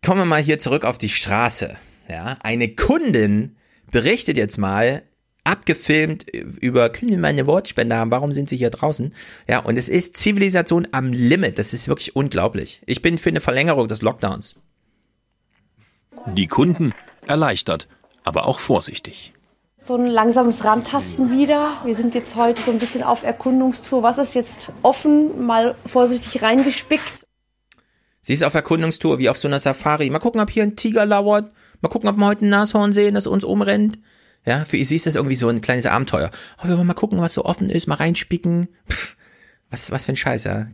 Kommen 0.05 0.21
wir 0.21 0.27
mal 0.27 0.43
hier 0.43 0.59
zurück 0.59 0.85
auf 0.85 0.99
die 0.99 1.09
Straße. 1.09 1.77
Ja, 2.09 2.39
eine 2.43 2.69
Kundin 2.69 3.57
berichtet 3.91 4.37
jetzt 4.37 4.59
mal 4.59 5.03
abgefilmt 5.47 6.27
über, 6.31 6.91
können 6.91 7.11
Sie 7.11 7.17
mal 7.17 7.29
eine 7.29 7.47
Wortspende 7.47 7.97
haben, 7.97 8.11
warum 8.11 8.33
sind 8.33 8.51
Sie 8.51 8.57
hier 8.57 8.71
draußen? 8.71 9.15
Ja, 9.49 9.61
und 9.61 9.77
es 9.79 9.89
ist 9.89 10.17
Zivilisation 10.17 10.89
am 10.93 11.13
Limit, 11.13 11.59
das 11.59 11.73
ist 11.73 11.89
wirklich 11.89 12.17
unglaublich. 12.17 12.83
Ich 12.87 13.01
bin 13.01 13.17
für 13.17 13.31
eine 13.31 13.41
Verlängerung 13.41 13.89
des 13.89 14.03
Lockdowns. 14.03 14.57
Die 16.35 16.47
Kunden 16.47 16.93
erleichtert, 17.27 17.89
aber 18.25 18.47
auch 18.47 18.59
vorsichtig. 18.59 19.33
So 19.79 19.97
ein 19.97 20.07
langsames 20.07 20.65
Rantasten 20.65 21.31
wieder. 21.31 21.81
Wir 21.85 21.95
sind 21.95 22.15
jetzt 22.15 22.35
heute 22.35 22.61
so 22.61 22.73
ein 22.73 22.79
bisschen 22.79 23.03
auf 23.03 23.23
Erkundungstour. 23.23 24.03
Was 24.03 24.19
ist 24.19 24.35
jetzt 24.35 24.73
offen? 24.83 25.47
Mal 25.47 25.77
vorsichtig 25.87 26.43
reingespickt. 26.43 27.25
Sie 28.21 28.33
ist 28.33 28.43
auf 28.43 28.55
Erkundungstour, 28.55 29.21
wie 29.21 29.29
auf 29.29 29.39
so 29.39 29.47
einer 29.47 29.61
Safari. 29.61 30.11
Mal 30.11 30.19
gucken, 30.19 30.41
ob 30.41 30.51
hier 30.51 30.65
ein 30.65 30.75
Tiger 30.75 31.07
lauert. 31.07 31.53
Mal 31.81 31.89
gucken, 31.89 32.09
ob 32.09 32.17
wir 32.17 32.27
heute 32.27 32.45
ein 32.45 32.51
Nashorn 32.51 32.93
sehen, 32.93 33.15
das 33.15 33.29
uns 33.29 33.45
umrennt. 33.45 34.01
Ja, 34.45 34.65
für 34.65 34.83
sie 34.85 34.97
ist 34.97 35.07
das 35.07 35.15
irgendwie 35.15 35.37
so 35.37 35.49
ein 35.49 35.61
kleines 35.61 35.87
Abenteuer. 35.87 36.31
Oh, 36.63 36.69
wir 36.69 36.77
wollen 36.77 36.87
mal 36.87 36.95
gucken, 36.95 37.21
was 37.21 37.35
so 37.35 37.45
offen 37.45 37.71
ist, 37.71 37.87
mal 37.87 37.97
reinspicken. 37.97 38.69
Pff, 38.89 39.16
was, 39.71 39.91
was 39.91 40.07
für 40.07 40.13
ein 40.13 40.17
Scheiß, 40.17 40.45
ja. 40.45 40.69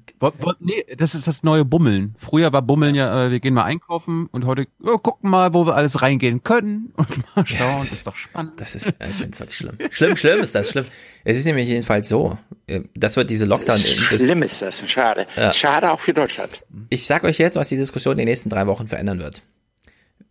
Nee, 0.61 0.85
das 0.99 1.15
ist 1.15 1.27
das 1.27 1.43
neue 1.43 1.65
Bummeln. 1.65 2.15
Früher 2.19 2.53
war 2.53 2.61
Bummeln 2.61 2.95
ja, 2.95 3.27
äh, 3.27 3.31
wir 3.31 3.41
gehen 3.41 3.55
mal 3.55 3.65
einkaufen 3.65 4.27
und 4.27 4.45
heute 4.45 4.67
oh, 4.83 4.99
gucken 4.99 5.31
mal, 5.31 5.55
wo 5.55 5.67
wir 5.67 5.75
alles 5.75 6.03
reingehen 6.03 6.43
können 6.43 6.93
und 6.97 7.09
mal 7.37 7.47
schauen. 7.47 7.59
Ja, 7.59 7.73
das, 7.73 7.77
ist, 7.77 7.83
das 7.83 7.93
ist 7.93 8.07
doch 8.07 8.17
spannend. 8.17 8.61
Das 8.61 8.75
ist, 8.75 8.89
ich 8.89 9.17
finde 9.17 9.31
es 9.33 9.41
wirklich 9.41 9.57
schlimm. 9.57 9.79
Schlimm, 9.91 10.17
schlimm 10.17 10.41
ist 10.41 10.55
das, 10.55 10.69
schlimm. 10.69 10.85
Es 11.25 11.39
ist 11.39 11.47
nämlich 11.47 11.69
jedenfalls 11.69 12.09
so, 12.09 12.39
äh, 12.67 12.83
das 12.95 13.17
wird 13.17 13.31
diese 13.31 13.47
Lockdown. 13.47 13.81
Das, 14.11 14.23
schlimm 14.23 14.43
ist 14.43 14.61
das, 14.61 14.89
schade. 14.91 15.27
Ja. 15.37 15.53
Schade 15.53 15.91
auch 15.91 16.01
für 16.01 16.13
Deutschland. 16.13 16.63
Ich 16.91 17.07
sag 17.07 17.25
euch 17.25 17.39
jetzt, 17.39 17.57
was 17.57 17.71
die 17.71 17.79
Diskussion 17.79 18.13
in 18.13 18.19
den 18.19 18.29
nächsten 18.29 18.51
drei 18.51 18.67
Wochen 18.67 18.89
verändern 18.89 19.21
wird. 19.21 19.43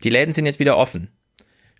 Die 0.04 0.10
Läden 0.10 0.34
sind 0.34 0.46
jetzt 0.46 0.60
wieder 0.60 0.78
offen. 0.78 1.10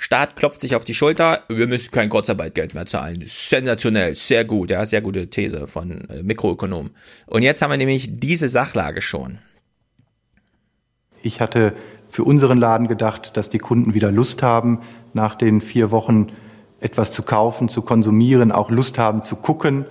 Staat 0.04 0.36
klopft 0.36 0.62
sich 0.62 0.76
auf 0.76 0.84
die 0.84 0.96
Schulter, 0.96 1.44
wir 1.48 1.68
müssen 1.68 1.92
kein 1.92 2.10
Kurzarbeitgeld 2.10 2.74
mehr 2.74 2.88
zahlen. 2.88 3.22
Sensationell, 3.24 4.16
sehr 4.16 4.44
gut, 4.46 4.72
ja, 4.72 4.84
sehr 4.84 5.00
gute 5.00 5.30
These 5.30 5.68
von 5.68 6.10
äh, 6.10 6.24
Mikroökonomen. 6.24 6.90
Und 7.28 7.44
jetzt 7.44 7.62
haben 7.62 7.70
wir 7.70 7.78
nämlich 7.78 8.10
diese 8.20 8.50
Sachlage 8.50 9.02
schon. 9.02 9.38
Ich 11.22 11.40
hatte 11.40 11.74
für 12.10 12.24
unseren 12.24 12.58
Laden 12.58 12.88
gedacht, 12.88 13.38
dass 13.38 13.52
die 13.52 13.60
Kunden 13.60 13.94
wieder 13.94 14.12
Lust 14.12 14.42
haben, 14.42 14.80
nach 15.14 15.36
den 15.36 15.62
vier 15.62 15.92
Wochen 15.92 16.32
etwas 16.80 17.12
zu 17.12 17.22
kaufen, 17.22 17.70
zu 17.70 17.84
konsumieren, 17.84 18.52
auch 18.52 18.72
Lust 18.72 18.98
haben 18.98 19.24
zu 19.24 19.36
gucken. 19.36 19.86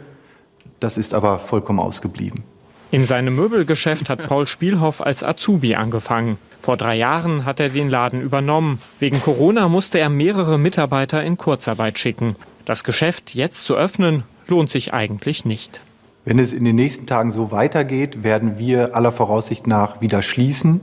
Das 0.80 0.98
ist 0.98 1.14
aber 1.14 1.38
vollkommen 1.38 1.78
ausgeblieben. 1.78 2.42
In 2.90 3.06
seinem 3.06 3.36
Möbelgeschäft 3.36 4.10
hat 4.10 4.26
Paul 4.26 4.48
Spielhoff 4.48 5.00
als 5.00 5.22
Azubi 5.22 5.76
angefangen. 5.76 6.38
Vor 6.60 6.76
drei 6.76 6.94
Jahren 6.96 7.46
hat 7.46 7.58
er 7.58 7.70
den 7.70 7.88
Laden 7.88 8.20
übernommen. 8.20 8.80
Wegen 8.98 9.20
Corona 9.20 9.68
musste 9.68 9.98
er 9.98 10.10
mehrere 10.10 10.58
Mitarbeiter 10.58 11.22
in 11.22 11.38
Kurzarbeit 11.38 11.98
schicken. 11.98 12.36
Das 12.66 12.84
Geschäft 12.84 13.34
jetzt 13.34 13.64
zu 13.64 13.74
öffnen, 13.74 14.24
lohnt 14.46 14.68
sich 14.68 14.92
eigentlich 14.92 15.46
nicht. 15.46 15.80
Wenn 16.26 16.38
es 16.38 16.52
in 16.52 16.64
den 16.64 16.76
nächsten 16.76 17.06
Tagen 17.06 17.30
so 17.30 17.50
weitergeht, 17.50 18.22
werden 18.22 18.58
wir 18.58 18.94
aller 18.94 19.10
Voraussicht 19.10 19.66
nach 19.66 20.02
wieder 20.02 20.20
schließen. 20.20 20.82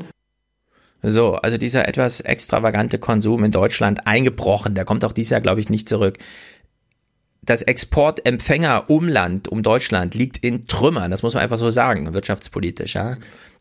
So, 1.03 1.35
also 1.35 1.57
dieser 1.57 1.87
etwas 1.87 2.21
extravagante 2.21 2.97
Konsum 2.97 3.43
in 3.43 3.51
Deutschland 3.51 4.07
eingebrochen, 4.07 4.73
der 4.73 4.83
kommt 4.83 5.05
auch 5.05 5.11
dieses 5.11 5.29
Jahr, 5.29 5.41
glaube 5.41 5.61
ich, 5.61 5.69
nicht 5.69 5.87
zurück 5.87 6.17
das 7.47 7.61
Exportempfängerumland 7.61 9.47
um 9.47 9.63
Deutschland 9.63 10.13
liegt 10.15 10.37
in 10.37 10.67
Trümmern, 10.67 11.09
das 11.09 11.23
muss 11.23 11.33
man 11.33 11.43
einfach 11.43 11.57
so 11.57 11.69
sagen, 11.69 12.13
wirtschaftspolitisch. 12.13 12.95
Ja. 12.95 13.15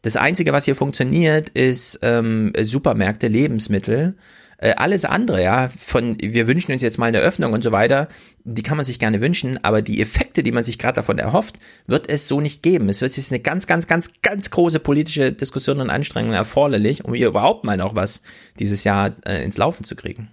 Das 0.06 0.14
Einzige, 0.14 0.52
was 0.52 0.66
hier 0.66 0.76
funktioniert, 0.76 1.48
ist 1.48 1.98
ähm, 2.02 2.52
Supermärkte, 2.56 3.26
Lebensmittel. 3.26 4.14
Äh, 4.56 4.74
alles 4.76 5.04
andere, 5.04 5.42
ja, 5.42 5.68
von 5.76 6.16
wir 6.20 6.46
wünschen 6.46 6.70
uns 6.70 6.82
jetzt 6.82 6.96
mal 6.96 7.06
eine 7.06 7.18
Öffnung 7.18 7.52
und 7.52 7.64
so 7.64 7.72
weiter, 7.72 8.06
die 8.44 8.62
kann 8.62 8.76
man 8.76 8.86
sich 8.86 9.00
gerne 9.00 9.20
wünschen, 9.20 9.58
aber 9.64 9.82
die 9.82 10.00
Effekte, 10.00 10.44
die 10.44 10.52
man 10.52 10.62
sich 10.62 10.78
gerade 10.78 10.94
davon 10.94 11.18
erhofft, 11.18 11.56
wird 11.88 12.08
es 12.08 12.28
so 12.28 12.40
nicht 12.40 12.62
geben. 12.62 12.88
Es 12.88 13.02
wird 13.02 13.16
jetzt 13.16 13.32
eine 13.32 13.40
ganz, 13.40 13.66
ganz, 13.66 13.88
ganz, 13.88 14.12
ganz 14.22 14.48
große 14.52 14.78
politische 14.78 15.32
Diskussion 15.32 15.80
und 15.80 15.90
Anstrengung 15.90 16.34
erforderlich, 16.34 17.04
um 17.04 17.12
hier 17.12 17.26
überhaupt 17.26 17.64
mal 17.64 17.76
noch 17.76 17.96
was 17.96 18.22
dieses 18.60 18.84
Jahr 18.84 19.10
äh, 19.26 19.42
ins 19.42 19.58
Laufen 19.58 19.82
zu 19.82 19.96
kriegen. 19.96 20.28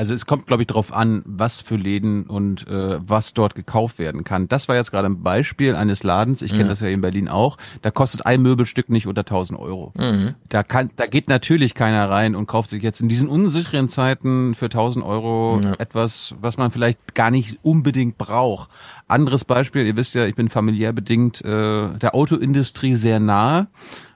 Also 0.00 0.14
es 0.14 0.24
kommt, 0.24 0.46
glaube 0.46 0.62
ich, 0.62 0.66
darauf 0.66 0.94
an, 0.94 1.20
was 1.26 1.60
für 1.60 1.76
Läden 1.76 2.24
und 2.24 2.66
äh, 2.68 2.98
was 3.06 3.34
dort 3.34 3.54
gekauft 3.54 3.98
werden 3.98 4.24
kann. 4.24 4.48
Das 4.48 4.66
war 4.66 4.76
jetzt 4.76 4.92
gerade 4.92 5.06
ein 5.06 5.22
Beispiel 5.22 5.76
eines 5.76 6.04
Ladens. 6.04 6.40
Ich 6.40 6.52
kenne 6.52 6.64
mhm. 6.64 6.68
das 6.68 6.80
ja 6.80 6.88
in 6.88 7.02
Berlin 7.02 7.28
auch. 7.28 7.58
Da 7.82 7.90
kostet 7.90 8.24
ein 8.24 8.40
Möbelstück 8.40 8.88
nicht 8.88 9.06
unter 9.06 9.20
1000 9.20 9.60
Euro. 9.60 9.92
Mhm. 9.98 10.36
Da 10.48 10.62
kann, 10.62 10.88
da 10.96 11.04
geht 11.04 11.28
natürlich 11.28 11.74
keiner 11.74 12.08
rein 12.08 12.34
und 12.34 12.46
kauft 12.46 12.70
sich 12.70 12.82
jetzt 12.82 13.02
in 13.02 13.10
diesen 13.10 13.28
unsicheren 13.28 13.90
Zeiten 13.90 14.54
für 14.54 14.64
1000 14.64 15.04
Euro 15.04 15.60
mhm. 15.62 15.74
etwas, 15.78 16.34
was 16.40 16.56
man 16.56 16.70
vielleicht 16.70 17.14
gar 17.14 17.30
nicht 17.30 17.58
unbedingt 17.62 18.16
braucht. 18.16 18.70
Anderes 19.06 19.44
Beispiel: 19.44 19.84
Ihr 19.84 19.98
wisst 19.98 20.14
ja, 20.14 20.24
ich 20.24 20.34
bin 20.34 20.48
familiär 20.48 20.94
bedingt 20.94 21.44
äh, 21.44 21.88
der 21.98 22.14
Autoindustrie 22.14 22.94
sehr 22.94 23.20
nahe, 23.20 23.68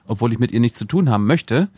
obwohl 0.07 0.33
ich 0.33 0.39
mit 0.39 0.51
ihr 0.51 0.61
nichts 0.61 0.79
zu 0.79 0.85
tun 0.85 1.11
haben 1.11 1.27
möchte. 1.27 1.69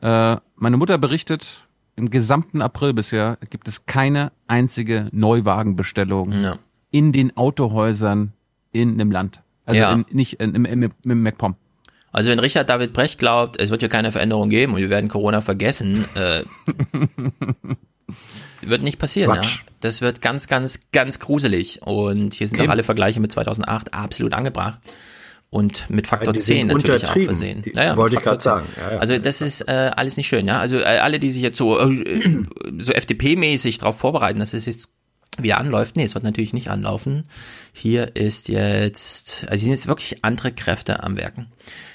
Äh, 0.00 0.38
meine 0.56 0.78
Mutter 0.78 0.96
berichtet 0.96 1.63
im 1.96 2.10
gesamten 2.10 2.62
April 2.62 2.92
bisher 2.92 3.38
gibt 3.50 3.68
es 3.68 3.86
keine 3.86 4.32
einzige 4.46 5.08
Neuwagenbestellung 5.12 6.32
ja. 6.32 6.58
in 6.90 7.12
den 7.12 7.36
Autohäusern 7.36 8.32
in 8.72 8.92
einem 8.92 9.12
Land. 9.12 9.42
Also 9.64 9.80
ja. 9.80 9.92
in, 9.92 10.04
nicht 10.10 10.40
in, 10.40 10.54
im, 10.54 10.64
im, 10.64 10.92
im 11.04 11.22
MacPom. 11.22 11.56
Also 12.12 12.30
wenn 12.30 12.38
Richard 12.38 12.68
David 12.68 12.92
Brecht 12.92 13.18
glaubt, 13.18 13.60
es 13.60 13.70
wird 13.70 13.80
hier 13.80 13.88
keine 13.88 14.12
Veränderung 14.12 14.48
geben 14.48 14.74
und 14.74 14.80
wir 14.80 14.90
werden 14.90 15.08
Corona 15.08 15.40
vergessen, 15.40 16.04
äh, 16.14 16.44
wird 18.62 18.82
nicht 18.82 18.98
passieren. 18.98 19.34
Ja? 19.34 19.42
Das 19.80 20.00
wird 20.00 20.20
ganz, 20.20 20.46
ganz, 20.46 20.80
ganz 20.92 21.18
gruselig. 21.18 21.82
Und 21.82 22.34
hier 22.34 22.46
sind 22.46 22.58
Eben. 22.58 22.68
auch 22.68 22.72
alle 22.72 22.84
Vergleiche 22.84 23.20
mit 23.20 23.32
2008 23.32 23.94
absolut 23.94 24.32
angebracht. 24.32 24.78
Und 25.54 25.88
mit 25.88 26.08
Faktor 26.08 26.32
die 26.32 26.40
sind 26.40 26.56
10 26.56 26.66
natürlich 26.66 27.08
auch 27.08 27.16
versehen. 27.16 27.62
Die- 27.62 27.72
Naja, 27.74 27.96
wollte 27.96 28.16
mit 28.16 28.22
ich 28.22 28.24
grad 28.24 28.42
Faktor 28.42 28.60
sagen. 28.60 28.66
10. 28.74 28.82
Ja, 28.84 28.92
ja. 28.94 28.98
Also 28.98 29.18
das 29.18 29.40
ist 29.40 29.60
äh, 29.68 29.90
alles 29.94 30.16
nicht 30.16 30.26
schön. 30.26 30.48
ja. 30.48 30.58
Also 30.58 30.80
äh, 30.80 30.82
alle, 30.98 31.20
die 31.20 31.30
sich 31.30 31.42
jetzt 31.42 31.56
so, 31.58 31.78
äh, 31.78 32.42
so 32.78 32.92
FDP-mäßig 32.92 33.78
darauf 33.78 33.96
vorbereiten, 33.96 34.40
dass 34.40 34.52
es 34.52 34.66
jetzt 34.66 34.88
wieder 35.38 35.58
anläuft. 35.58 35.94
Nee, 35.94 36.02
es 36.02 36.14
wird 36.14 36.24
natürlich 36.24 36.54
nicht 36.54 36.70
anlaufen. 36.70 37.28
Hier 37.72 38.16
ist 38.16 38.48
jetzt, 38.48 39.44
also 39.44 39.52
hier 39.52 39.58
sind 39.58 39.70
jetzt 39.70 39.86
wirklich 39.86 40.24
andere 40.24 40.50
Kräfte 40.50 41.04
am 41.04 41.16
Werken. 41.16 41.46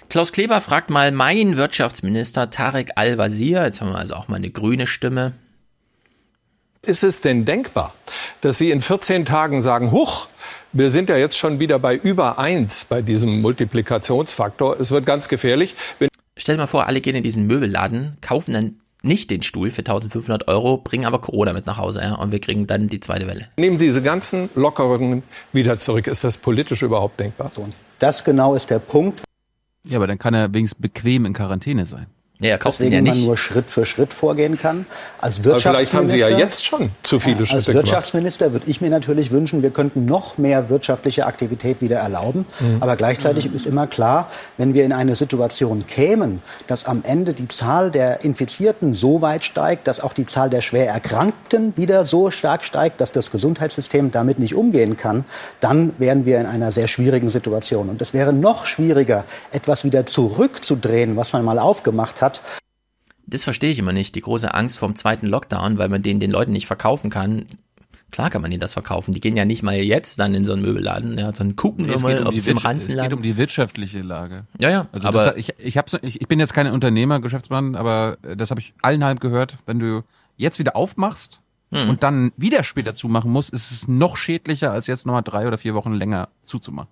Klaus 0.10 0.32
Kleber 0.32 0.62
fragt 0.62 0.90
mal 0.90 1.12
mein 1.12 1.58
Wirtschaftsminister 1.58 2.50
Tarek 2.50 2.92
Al-Wazir, 2.96 3.64
jetzt 3.66 3.82
haben 3.82 3.92
wir 3.92 3.98
also 4.00 4.16
auch 4.16 4.30
mal 4.30 4.38
eine 4.38 4.50
grüne 4.52 4.88
Stimme. 4.88 5.34
Ist 6.82 7.04
es 7.04 7.20
denn 7.20 7.44
denkbar, 7.44 7.94
dass 8.40 8.58
Sie 8.58 8.72
in 8.72 8.82
14 8.82 9.26
Tagen 9.26 9.62
sagen, 9.62 9.92
huch, 9.92 10.28
wir 10.72 10.90
sind 10.90 11.10
ja 11.10 11.18
jetzt 11.18 11.38
schon 11.38 11.60
wieder 11.60 11.80
bei 11.80 11.96
über 11.96 12.40
1 12.40 12.86
bei 12.86 13.02
diesem 13.02 13.42
Multiplikationsfaktor. 13.42 14.80
Es 14.80 14.92
wird 14.92 15.06
ganz 15.06 15.28
gefährlich. 15.28 15.76
Wenn 15.98 16.10
Stell 16.38 16.56
dir 16.56 16.62
mal 16.62 16.68
vor, 16.68 16.88
alle 16.88 17.02
gehen 17.02 17.16
in 17.16 17.24
diesen 17.24 17.48
Möbelladen, 17.48 18.18
kaufen 18.22 18.54
dann 18.54 18.76
nicht 19.02 19.30
den 19.30 19.44
Stuhl 19.44 19.72
für 19.72 19.80
1500 19.80 20.48
Euro, 20.48 20.78
bringen 20.78 21.06
aber 21.06 21.20
Corona 21.20 21.54
mit 21.54 21.66
nach 21.66 21.78
Hause 21.78 22.02
ja, 22.02 22.16
und 22.16 22.32
wir 22.32 22.40
kriegen 22.40 22.68
dann 22.68 22.88
die 22.90 23.00
zweite 23.00 23.28
Welle. 23.28 23.48
nehmen 23.58 23.78
diese 23.78 24.02
ganzen 24.02 24.50
Lockerungen 24.56 25.24
wieder 25.54 25.78
zurück. 25.78 26.08
Ist 26.08 26.24
das 26.24 26.38
politisch 26.38 26.82
überhaupt 26.82 27.20
denkbar? 27.20 27.52
Das 28.00 28.24
genau 28.24 28.56
ist 28.56 28.70
der 28.70 28.80
Punkt. 28.80 29.22
Ja, 29.86 29.98
aber 29.98 30.08
dann 30.08 30.18
kann 30.18 30.34
er 30.34 30.54
wenigstens 30.54 30.82
bequem 30.82 31.26
in 31.26 31.34
Quarantäne 31.34 31.86
sein. 31.86 32.08
Ja, 32.42 32.52
er 32.52 32.58
kauft 32.58 32.80
ihn 32.80 32.84
Deswegen 32.86 33.06
ja 33.06 33.12
man 33.12 33.18
nicht. 33.18 33.28
nur 33.28 33.36
Schritt 33.36 33.70
für 33.70 33.86
Schritt 33.86 34.14
vorgehen 34.14 34.58
kann. 34.58 34.86
Als 35.20 35.46
Aber 35.46 35.60
vielleicht 35.60 35.94
haben 35.94 36.08
Sie 36.08 36.16
ja 36.16 36.28
Wirtschaftsminister- 36.28 36.40
jetzt 36.40 36.66
schon 36.66 36.92
zu 37.04 37.20
viele 37.20 37.40
Als 37.40 37.50
Schritte 37.50 37.66
gemacht. 37.74 37.76
Wirtschaftsminister 37.88 38.54
würde 38.54 38.70
ich 38.70 38.80
mir 38.80 38.90
natürlich 38.90 39.32
wünschen, 39.32 39.62
wir 39.62 39.72
könnten 39.72 40.06
noch 40.06 40.38
mehr 40.38 40.70
wirtschaftliche 40.70 41.26
Aktivität 41.26 41.82
wieder 41.82 41.98
erlauben. 41.98 42.46
Mhm. 42.62 42.78
Aber 42.82 42.96
gleichzeitig 42.96 43.54
ist 43.54 43.66
immer 43.66 43.88
klar, 43.88 44.30
wenn 44.58 44.74
wir 44.74 44.86
in 44.86 44.94
eine 44.94 45.18
Situation 45.18 45.86
kämen, 45.86 46.42
dass 46.68 46.86
am 46.86 47.04
Ende 47.04 47.34
die 47.34 47.50
Zahl 47.50 47.92
der 47.92 48.24
Infizierten 48.24 48.94
so 48.94 49.22
weit 49.22 49.44
steigt, 49.44 49.86
dass 49.90 50.00
auch 50.00 50.14
die 50.14 50.26
Zahl 50.26 50.50
der 50.50 50.62
schwer 50.62 50.88
Erkrankten 50.88 51.74
wieder 51.76 52.06
so 52.06 52.32
stark 52.32 52.64
steigt, 52.64 53.02
dass 53.02 53.12
das 53.12 53.32
Gesundheitssystem 53.32 54.12
damit 54.12 54.40
nicht 54.40 54.56
umgehen 54.56 54.96
kann, 54.96 55.26
dann 55.60 55.92
wären 55.98 56.24
wir 56.26 56.40
in 56.40 56.46
einer 56.46 56.72
sehr 56.72 56.88
schwierigen 56.88 57.30
Situation. 57.30 57.90
Und 57.90 58.02
es 58.02 58.14
wäre 58.14 58.32
noch 58.32 58.66
schwieriger, 58.66 59.26
etwas 59.52 59.84
wieder 59.84 60.06
zurückzudrehen, 60.06 61.18
was 61.18 61.34
man 61.34 61.44
mal 61.44 61.60
aufgemacht 61.60 62.22
hat, 62.22 62.29
Das 63.26 63.44
verstehe 63.44 63.72
ich 63.72 63.80
immer 63.80 63.94
nicht, 63.94 64.16
die 64.16 64.22
große 64.22 64.54
Angst 64.54 64.80
vom 64.80 64.96
zweiten 64.96 65.28
Lockdown, 65.28 65.78
weil 65.78 65.90
man 65.90 66.02
den 66.02 66.20
den 66.20 66.32
Leuten 66.32 66.52
nicht 66.52 66.66
verkaufen 66.68 67.10
kann. 67.10 67.46
Klar 68.12 68.32
kann 68.32 68.42
man 68.42 68.52
ihnen 68.52 68.60
das 68.60 68.74
verkaufen. 68.74 69.14
Die 69.14 69.20
gehen 69.20 69.36
ja 69.38 69.46
nicht 69.46 69.62
mal 69.62 69.76
jetzt 69.76 70.18
dann 70.18 70.34
in 70.34 70.44
so 70.44 70.54
einen 70.54 70.64
Möbelladen, 70.64 71.20
ja, 71.20 71.34
sondern 71.36 71.56
gucken 71.56 71.84
Nee, 71.84 71.90
nur 71.90 71.98
es, 71.98 72.02
mal, 72.02 72.14
geht 72.14 72.22
um 72.22 72.28
ob 72.28 72.34
es 72.34 72.48
im 72.48 72.56
Wirtschaft- 72.56 72.76
es 72.80 72.88
geht 72.88 73.14
um 73.14 73.22
die 73.22 73.38
wirtschaftliche 73.38 74.02
Lage. 74.02 74.48
Ja, 74.60 74.72
ja, 74.72 74.88
Also 74.92 75.08
aber- 75.08 75.26
das, 75.26 75.36
ich, 75.36 75.54
ich, 75.60 75.78
hab's, 75.78 75.96
ich, 76.02 76.20
ich 76.20 76.28
bin 76.28 76.40
jetzt 76.40 76.56
kein 76.56 76.66
Unternehmer, 76.72 77.20
Geschäftsmann, 77.20 77.76
aber 77.76 78.18
äh, 78.24 78.36
das 78.36 78.50
habe 78.50 78.62
ich 78.62 78.74
allenhalb 78.82 79.20
gehört. 79.20 79.58
Wenn 79.68 79.78
du 79.78 80.02
jetzt 80.38 80.58
wieder 80.58 80.76
aufmachst 80.76 81.42
Hm. 81.72 81.88
und 81.88 82.02
dann 82.02 82.32
wieder 82.36 82.64
später 82.64 82.96
zumachen 82.96 83.30
musst, 83.32 83.52
ist 83.54 83.70
es 83.70 83.88
noch 83.88 84.18
schädlicher, 84.18 84.72
als 84.72 84.88
jetzt 84.88 85.06
nochmal 85.06 85.22
drei 85.22 85.46
oder 85.46 85.60
vier 85.60 85.76
Wochen 85.76 85.94
länger 85.94 86.30
zuzumachen. 86.42 86.90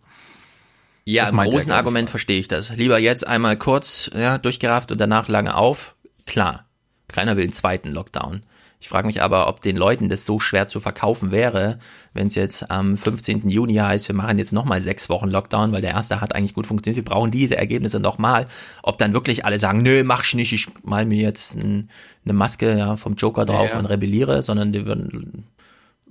Ja, 1.08 1.24
Das 1.24 1.32
im 1.32 1.40
er, 1.40 1.46
großen. 1.46 1.72
Argument 1.72 2.10
verstehe 2.10 2.40
ich 2.40 2.48
das. 2.48 2.76
Lieber 2.76 3.00
jetzt 3.00 3.26
einmal 3.26 3.58
kurz 3.58 4.12
ja, 4.16 4.38
durchgerafft 4.38 4.92
und 4.92 5.00
danach 5.00 5.28
lange 5.28 5.56
auf. 5.56 5.96
Klar, 6.26 6.66
keiner 7.08 7.38
will 7.38 7.44
einen 7.44 7.54
zweiten 7.54 7.90
Lockdown. 7.90 8.44
Ich 8.80 8.90
frage 8.90 9.08
mich 9.08 9.24
aber, 9.24 9.48
ob 9.48 9.62
den 9.62 9.76
Leuten 9.76 10.08
das 10.08 10.26
so 10.26 10.40
schwer 10.40 10.68
zu 10.68 10.80
verkaufen 10.80 11.32
wäre, 11.32 11.80
wenn 12.14 12.28
es 12.28 12.36
jetzt 12.36 12.70
am 12.70 12.96
15. 12.96 13.50
Juni 13.50 13.76
heißt, 13.76 14.08
wir 14.08 14.16
machen 14.16 14.38
jetzt 14.38 14.54
nochmal 14.54 14.82
sechs 14.82 15.10
Wochen 15.10 15.30
Lockdown, 15.30 15.72
weil 15.72 15.82
der 15.82 15.92
erste 15.92 16.22
hat 16.22 16.36
eigentlich 16.36 16.54
gut 16.54 16.68
funktioniert. 16.68 16.98
Wir 16.98 17.04
brauchen 17.12 17.32
diese 17.32 17.58
Ergebnisse 17.58 18.00
nochmal. 18.00 18.46
Ob 18.84 19.00
dann 19.00 19.14
wirklich 19.14 19.46
alle 19.46 19.58
sagen, 19.58 19.82
nö, 19.82 20.04
mach 20.04 20.24
ich 20.24 20.36
nicht, 20.36 20.54
ich 20.54 20.68
mal 20.84 21.06
mir 21.06 21.22
jetzt 21.24 21.56
ein, 21.56 21.90
eine 22.24 22.34
Maske 22.34 22.78
ja, 22.78 22.98
vom 22.98 23.16
Joker 23.16 23.46
drauf 23.46 23.70
Ja, 23.70 23.74
ja. 23.74 23.80
und 23.80 23.88
rebelliere, 23.88 24.44
sondern 24.44 24.72
die 24.72 24.86
würden, 24.86 25.46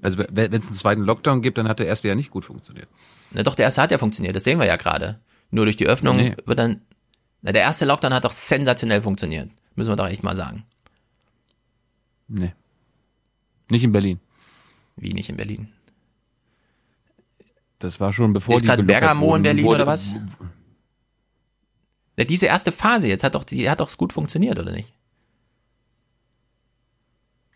Also 0.03 0.19
wenn 0.19 0.53
es 0.53 0.67
einen 0.67 0.75
zweiten 0.75 1.03
Lockdown 1.03 1.43
gibt, 1.43 1.59
dann 1.59 1.69
hat 1.69 1.79
der 1.79 1.87
erste 1.87 2.09
ja 2.09 2.15
nicht 2.15 2.31
gut 2.31 2.45
funktioniert. 2.45 2.89
Na 3.33 3.43
doch, 3.43 3.55
der 3.55 3.65
erste 3.65 3.83
hat 3.83 3.91
ja 3.91 3.99
funktioniert, 3.99 4.37
das 4.37 4.45
sehen 4.45 4.59
wir 4.59 4.67
ja 4.67 4.77
gerade. 4.77 5.19
Nur 5.51 5.65
durch 5.65 5.77
die 5.77 5.87
Öffnung 5.87 6.17
Nee. 6.17 6.37
wird 6.45 6.59
dann. 6.59 6.81
Na, 7.43 7.53
der 7.53 7.63
erste 7.63 7.85
Lockdown 7.85 8.13
hat 8.13 8.25
doch 8.25 8.31
sensationell 8.33 9.03
funktioniert. 9.03 9.51
Müssen 9.75 9.91
wir 9.91 9.97
doch 9.97 10.09
echt 10.09 10.23
mal 10.23 10.37
sagen. 10.37 10.65
Nee. 12.29 12.53
Nicht 13.71 13.85
in 13.85 13.93
Berlin. 13.93 14.21
Wie 14.97 15.13
nicht 15.13 15.29
in 15.29 15.37
Berlin? 15.37 15.69
Das 17.79 18.01
war 18.01 18.13
schon 18.13 18.33
bevor 18.33 18.55
Ist 18.55 18.63
die 18.63 18.67
gerade 18.67 18.83
Bergamo 18.83 19.35
in 19.37 19.43
Berlin 19.43 19.65
wurde- 19.65 19.83
oder 19.83 19.87
was? 19.87 20.15
Na, 22.17 22.25
diese 22.25 22.47
erste 22.47 22.73
Phase 22.73 23.09
jetzt 23.09 23.23
hat 23.25 23.35
doch, 23.35 23.45
die 23.45 23.69
hat 23.69 23.81
doch 23.81 23.95
gut 23.97 24.13
funktioniert, 24.13 24.59
oder 24.59 24.73
nicht? 24.73 24.93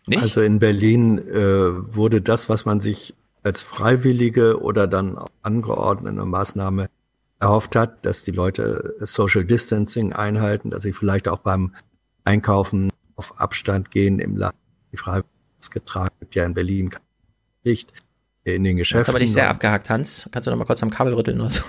Nicht? 0.07 0.21
Also 0.23 0.41
in 0.41 0.59
Berlin 0.59 1.17
äh, 1.19 1.95
wurde 1.95 2.21
das, 2.21 2.49
was 2.49 2.65
man 2.65 2.79
sich 2.79 3.13
als 3.43 3.61
freiwillige 3.61 4.61
oder 4.61 4.87
dann 4.87 5.17
auch 5.17 5.29
angeordnete 5.41 6.25
Maßnahme 6.25 6.89
erhofft 7.39 7.75
hat, 7.75 8.05
dass 8.05 8.23
die 8.23 8.31
Leute 8.31 8.95
Social 8.99 9.43
Distancing 9.45 10.13
einhalten, 10.13 10.69
dass 10.69 10.83
sie 10.83 10.93
vielleicht 10.93 11.27
auch 11.27 11.39
beim 11.39 11.73
Einkaufen 12.23 12.91
auf 13.15 13.39
Abstand 13.39 13.89
gehen 13.91 14.19
im 14.19 14.37
Land. 14.37 14.55
Die 14.91 14.97
Freiwillige 14.97 15.25
tragen 15.85 16.13
gibt 16.19 16.35
ja 16.35 16.45
in 16.45 16.53
Berlin 16.53 16.91
Pflicht 17.63 17.93
in 18.43 18.63
den 18.63 18.77
Jetzt 18.77 18.89
Geschäften. 18.89 19.11
aber 19.11 19.19
nicht 19.19 19.33
sehr 19.33 19.49
abgehackt, 19.49 19.89
Hans. 19.89 20.27
Kannst 20.31 20.47
du 20.47 20.51
noch 20.51 20.57
mal 20.57 20.65
kurz 20.65 20.81
am 20.83 20.89
Kabel 20.89 21.13
rütteln 21.13 21.39
oder 21.41 21.49
so? 21.51 21.63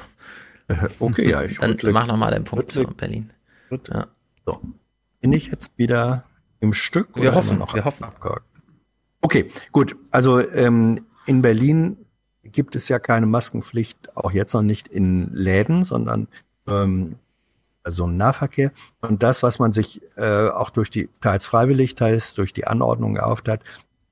Okay, 1.01 1.29
ja, 1.31 1.43
ich 1.43 1.59
Dann 1.59 1.73
rüttle- 1.73 1.93
mach 1.93 2.07
noch 2.07 2.17
mal 2.17 2.31
deinen 2.31 2.45
Punkt 2.45 2.71
zu 2.71 2.81
rüttle- 2.81 2.95
Berlin. 2.97 3.31
Ja. 3.89 4.07
So. 4.47 4.61
Bin 5.21 5.33
ich 5.33 5.49
jetzt 5.49 5.73
wieder 5.77 6.25
im 6.63 6.73
Stück? 6.73 7.15
Wir 7.15 7.23
oder 7.31 7.35
hoffen, 7.35 7.59
noch 7.59 7.75
wir 7.75 7.85
hoffen. 7.85 8.05
abgehakt? 8.05 8.47
Okay, 9.21 9.51
gut. 9.73 9.97
Also 10.11 10.41
ähm, 10.41 11.05
in 11.27 11.43
Berlin 11.43 11.99
gibt 12.43 12.75
es 12.77 12.89
ja 12.89 12.99
keine 12.99 13.27
Maskenpflicht, 13.27 14.17
auch 14.17 14.33
jetzt 14.33 14.55
noch 14.55 14.63
nicht 14.63 14.89
in 14.89 15.33
Läden, 15.33 15.85
sondern 15.85 16.29
ähm, 16.67 17.17
also 17.85 18.05
im 18.05 18.17
Nahverkehr. 18.17 18.73
Und 19.01 19.23
das, 19.23 19.43
was 19.43 19.59
man 19.59 19.73
sich 19.73 20.01
äh, 20.17 20.49
auch 20.49 20.71
durch 20.71 20.89
die 20.91 21.09
teils 21.21 21.47
freiwillig, 21.47 21.95
teils 21.95 22.35
durch 22.35 22.53
die 22.53 22.67
Anordnung 22.67 23.17
erhofft 23.17 23.49
hat, 23.49 23.61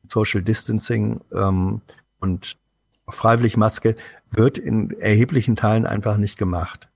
Social 0.08 0.42
Distancing 0.42 1.20
ähm, 1.32 1.80
und 2.18 2.56
freiwillig 3.08 3.56
Maske, 3.56 3.96
wird 4.30 4.58
in 4.58 4.90
erheblichen 5.00 5.56
Teilen 5.56 5.86
einfach 5.86 6.16
nicht 6.16 6.36
gemacht. 6.36 6.88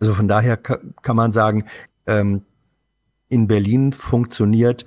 Also 0.00 0.14
von 0.14 0.28
daher 0.28 0.56
ka- 0.56 0.78
kann 1.02 1.16
man 1.16 1.32
sagen, 1.32 1.64
ähm, 2.06 2.42
in 3.28 3.46
Berlin 3.48 3.92
funktioniert 3.92 4.84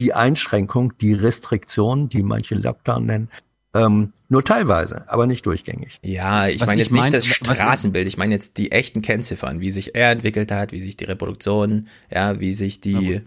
die 0.00 0.14
Einschränkung, 0.14 0.96
die 0.98 1.12
Restriktion, 1.14 2.08
die 2.08 2.22
manche 2.22 2.54
Lockdown 2.54 3.06
nennen, 3.06 3.28
ähm, 3.74 4.12
nur 4.28 4.44
teilweise, 4.44 5.04
aber 5.10 5.26
nicht 5.26 5.44
durchgängig. 5.44 5.98
Ja, 6.02 6.46
ich 6.48 6.60
meine 6.64 6.74
ich 6.80 6.86
jetzt 6.88 6.92
nicht 6.92 7.00
mein- 7.02 7.10
das 7.12 7.24
was- 7.28 7.34
Straßenbild, 7.36 8.06
ich 8.06 8.16
meine 8.16 8.34
jetzt 8.34 8.56
die 8.58 8.72
echten 8.72 9.02
Kennziffern, 9.02 9.60
wie 9.60 9.70
sich 9.70 9.94
er 9.94 10.10
entwickelt 10.12 10.50
hat, 10.52 10.72
wie 10.72 10.80
sich 10.80 10.96
die 10.96 11.04
Reproduktion, 11.04 11.88
ja, 12.10 12.40
wie 12.40 12.54
sich 12.54 12.80
die 12.80 13.22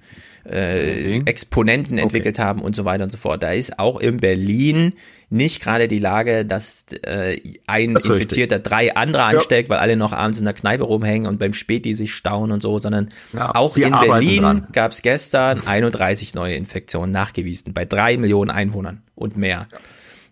äh, 0.50 1.20
Exponenten 1.26 1.98
entwickelt 1.98 2.40
haben 2.40 2.62
und 2.62 2.76
so 2.76 2.86
weiter 2.86 3.04
und 3.04 3.10
so 3.12 3.18
fort. 3.18 3.44
Da 3.44 3.52
ist 3.52 3.78
auch 3.80 4.00
in 4.00 4.18
Berlin 4.18 4.94
nicht 5.30 5.62
gerade 5.62 5.88
die 5.88 6.00
Lage, 6.00 6.46
dass 6.46 6.86
äh, 7.06 7.38
ein 7.68 7.94
Das 7.94 8.04
ist 8.06 8.10
richtig. 8.10 8.24
Infizierter 8.24 8.60
drei 8.60 8.96
andere 8.96 9.22
Ja. 9.24 9.28
ansteckt, 9.30 9.70
weil 9.70 9.78
alle 9.80 9.96
noch 9.96 10.14
abends 10.14 10.40
in 10.40 10.46
der 10.46 10.54
Kneipe 10.54 10.84
rumhängen 10.84 11.28
und 11.28 11.40
beim 11.40 11.54
Späti 11.54 11.94
sich 11.94 12.14
stauen 12.14 12.52
und 12.52 12.62
so, 12.62 12.80
sondern 12.80 13.10
Ja, 13.34 13.54
auch 13.56 13.78
in 13.78 13.92
Berlin 13.92 14.64
gab 14.74 14.92
es 14.92 15.02
gestern 15.02 15.66
31 15.66 16.34
neue 16.34 16.56
Infektionen 16.56 17.12
nachgewiesen, 17.12 17.74
bei 17.74 17.86
drei 17.86 18.18
Millionen 18.18 18.50
Einwohnern 18.52 19.02
und 19.16 19.38
mehr. 19.38 19.68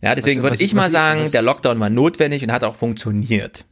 Ja, 0.02 0.16
deswegen 0.16 0.44
würde 0.44 0.64
ich 0.64 0.74
mal 0.74 0.90
sagen, 0.90 1.30
der 1.32 1.42
Lockdown 1.42 1.80
war 1.80 1.90
notwendig 1.90 2.44
und 2.44 2.52
hat 2.52 2.64
auch 2.64 2.76
funktioniert. 2.76 3.66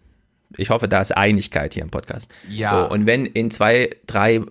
Ich 0.56 0.70
hoffe, 0.70 0.88
da 0.88 1.02
ist 1.02 1.12
Einigkeit 1.16 1.74
hier 1.74 1.84
im 1.84 1.90
Podcast. 1.90 2.30
Ja. 2.50 2.70
So, 2.88 2.94
und 2.94 3.06
wenn 3.06 3.26
in 3.26 3.52
zwei, 3.52 3.90
drei 4.08 4.42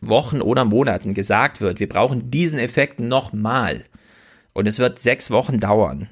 Wochen 0.00 0.40
oder 0.40 0.64
Monaten 0.64 1.14
gesagt 1.14 1.60
wird, 1.60 1.80
wir 1.80 1.88
brauchen 1.88 2.30
diesen 2.30 2.58
Effekt 2.58 3.00
nochmal 3.00 3.84
und 4.52 4.66
es 4.66 4.78
wird 4.78 4.98
sechs 4.98 5.30
Wochen 5.30 5.60
dauern, 5.60 6.08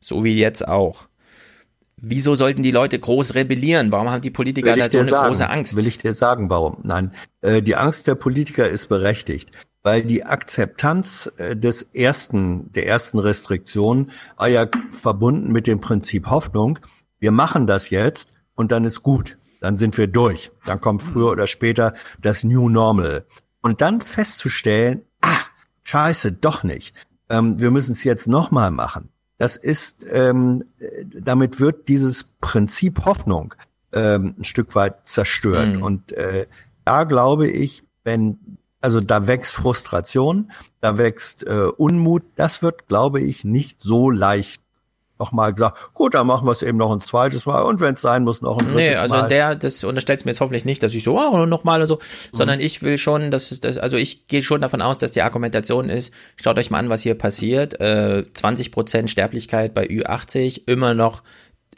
so 0.00 0.24
wie 0.24 0.36
jetzt 0.36 0.66
auch. 0.66 1.08
Wieso 1.96 2.34
sollten 2.34 2.62
die 2.62 2.72
Leute 2.72 2.98
groß 2.98 3.34
rebellieren? 3.36 3.92
Warum 3.92 4.10
haben 4.10 4.22
die 4.22 4.30
Politiker 4.30 4.74
da 4.76 4.88
so 4.88 4.98
eine 4.98 5.08
sagen, 5.08 5.28
große 5.28 5.48
Angst? 5.48 5.76
Will 5.76 5.86
ich 5.86 5.98
dir 5.98 6.14
sagen, 6.14 6.50
warum? 6.50 6.78
Nein, 6.82 7.12
äh, 7.42 7.62
die 7.62 7.76
Angst 7.76 8.08
der 8.08 8.16
Politiker 8.16 8.68
ist 8.68 8.88
berechtigt, 8.88 9.52
weil 9.82 10.02
die 10.02 10.24
Akzeptanz 10.24 11.30
äh, 11.36 11.54
des 11.54 11.82
ersten, 11.82 12.72
der 12.72 12.88
ersten 12.88 13.20
Restriktion 13.20 14.10
war 14.36 14.48
ja 14.48 14.66
verbunden 14.90 15.52
mit 15.52 15.68
dem 15.68 15.80
Prinzip 15.80 16.28
Hoffnung. 16.28 16.80
Wir 17.20 17.30
machen 17.30 17.68
das 17.68 17.90
jetzt 17.90 18.34
und 18.56 18.72
dann 18.72 18.84
ist 18.84 19.02
gut. 19.04 19.38
Dann 19.62 19.78
sind 19.78 19.96
wir 19.96 20.08
durch. 20.08 20.50
Dann 20.66 20.80
kommt 20.80 21.02
früher 21.02 21.30
oder 21.30 21.46
später 21.46 21.94
das 22.20 22.42
New 22.42 22.68
Normal. 22.68 23.24
Und 23.60 23.80
dann 23.80 24.00
festzustellen, 24.00 25.02
ah, 25.20 25.38
scheiße, 25.84 26.32
doch 26.32 26.64
nicht. 26.64 26.96
Ähm, 27.30 27.60
wir 27.60 27.70
müssen 27.70 27.92
es 27.92 28.02
jetzt 28.02 28.26
nochmal 28.26 28.72
machen. 28.72 29.10
Das 29.38 29.56
ist, 29.56 30.04
ähm, 30.10 30.64
damit 31.14 31.60
wird 31.60 31.88
dieses 31.88 32.24
Prinzip 32.24 33.04
Hoffnung 33.04 33.54
ähm, 33.92 34.34
ein 34.36 34.44
Stück 34.44 34.74
weit 34.74 35.06
zerstört. 35.06 35.76
Mhm. 35.76 35.82
Und 35.82 36.12
äh, 36.12 36.46
da 36.84 37.04
glaube 37.04 37.48
ich, 37.48 37.84
wenn, 38.02 38.58
also 38.80 39.00
da 39.00 39.28
wächst 39.28 39.54
Frustration, 39.54 40.50
da 40.80 40.98
wächst 40.98 41.46
äh, 41.46 41.68
Unmut, 41.76 42.24
das 42.34 42.62
wird, 42.62 42.88
glaube 42.88 43.20
ich, 43.20 43.44
nicht 43.44 43.80
so 43.80 44.10
leicht 44.10 44.61
nochmal 45.22 45.52
gesagt, 45.52 45.94
gut, 45.94 46.14
dann 46.14 46.26
machen 46.26 46.46
wir 46.46 46.52
es 46.52 46.62
eben 46.62 46.78
noch 46.78 46.92
ein 46.92 47.00
zweites 47.00 47.46
Mal 47.46 47.62
und 47.62 47.80
wenn 47.80 47.94
es 47.94 48.00
sein 48.00 48.24
muss, 48.24 48.42
noch 48.42 48.58
ein 48.58 48.66
drittes 48.66 48.88
Nee, 48.90 48.94
also 48.96 49.14
Mal. 49.14 49.28
der, 49.28 49.54
das 49.54 49.84
unterstellt 49.84 50.24
mir 50.24 50.32
jetzt 50.32 50.40
hoffentlich 50.40 50.64
nicht, 50.64 50.82
dass 50.82 50.94
ich 50.94 51.04
so, 51.04 51.18
oh, 51.18 51.46
nochmal 51.46 51.80
und 51.82 51.88
so, 51.88 51.98
sondern 52.32 52.60
ich 52.60 52.82
will 52.82 52.98
schon, 52.98 53.30
dass, 53.30 53.60
dass 53.60 53.78
also 53.78 53.96
ich 53.96 54.26
gehe 54.26 54.42
schon 54.42 54.60
davon 54.60 54.82
aus, 54.82 54.98
dass 54.98 55.12
die 55.12 55.22
Argumentation 55.22 55.88
ist, 55.88 56.12
schaut 56.42 56.58
euch 56.58 56.70
mal 56.70 56.78
an, 56.78 56.88
was 56.88 57.02
hier 57.02 57.14
passiert, 57.14 57.80
äh, 57.80 58.24
20% 58.34 59.08
Sterblichkeit 59.08 59.74
bei 59.74 59.86
Ü80, 59.86 60.62
immer 60.66 60.94
noch 60.94 61.22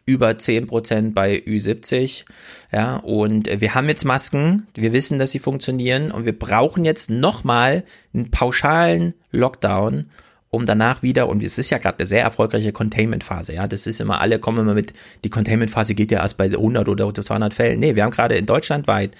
über 0.06 0.28
10% 0.30 1.14
bei 1.14 1.36
Ü70, 1.36 2.24
ja, 2.72 2.96
und 2.96 3.48
wir 3.60 3.74
haben 3.74 3.88
jetzt 3.88 4.04
Masken, 4.04 4.66
wir 4.74 4.92
wissen, 4.92 5.18
dass 5.18 5.30
sie 5.30 5.38
funktionieren 5.38 6.10
und 6.10 6.26
wir 6.26 6.38
brauchen 6.38 6.84
jetzt 6.84 7.08
nochmal 7.08 7.84
einen 8.12 8.30
pauschalen 8.30 9.14
Lockdown, 9.30 10.10
um 10.54 10.66
danach 10.66 11.02
wieder, 11.02 11.28
und 11.28 11.42
es 11.42 11.58
ist 11.58 11.70
ja 11.70 11.78
gerade 11.78 11.98
eine 11.98 12.06
sehr 12.06 12.22
erfolgreiche 12.22 12.72
Containment-Phase, 12.72 13.52
ja, 13.54 13.66
das 13.66 13.86
ist 13.86 14.00
immer, 14.00 14.20
alle 14.20 14.38
kommen 14.38 14.58
immer 14.58 14.74
mit, 14.74 14.92
die 15.24 15.30
Containment-Phase 15.30 15.94
geht 15.94 16.10
ja 16.10 16.22
erst 16.22 16.36
bei 16.36 16.46
100 16.46 16.88
oder 16.88 17.12
200 17.12 17.52
Fällen. 17.52 17.80
Nee, 17.80 17.94
wir 17.94 18.04
haben 18.04 18.10
gerade 18.10 18.36
in 18.36 18.46
Deutschland 18.46 18.86
weit 18.86 19.12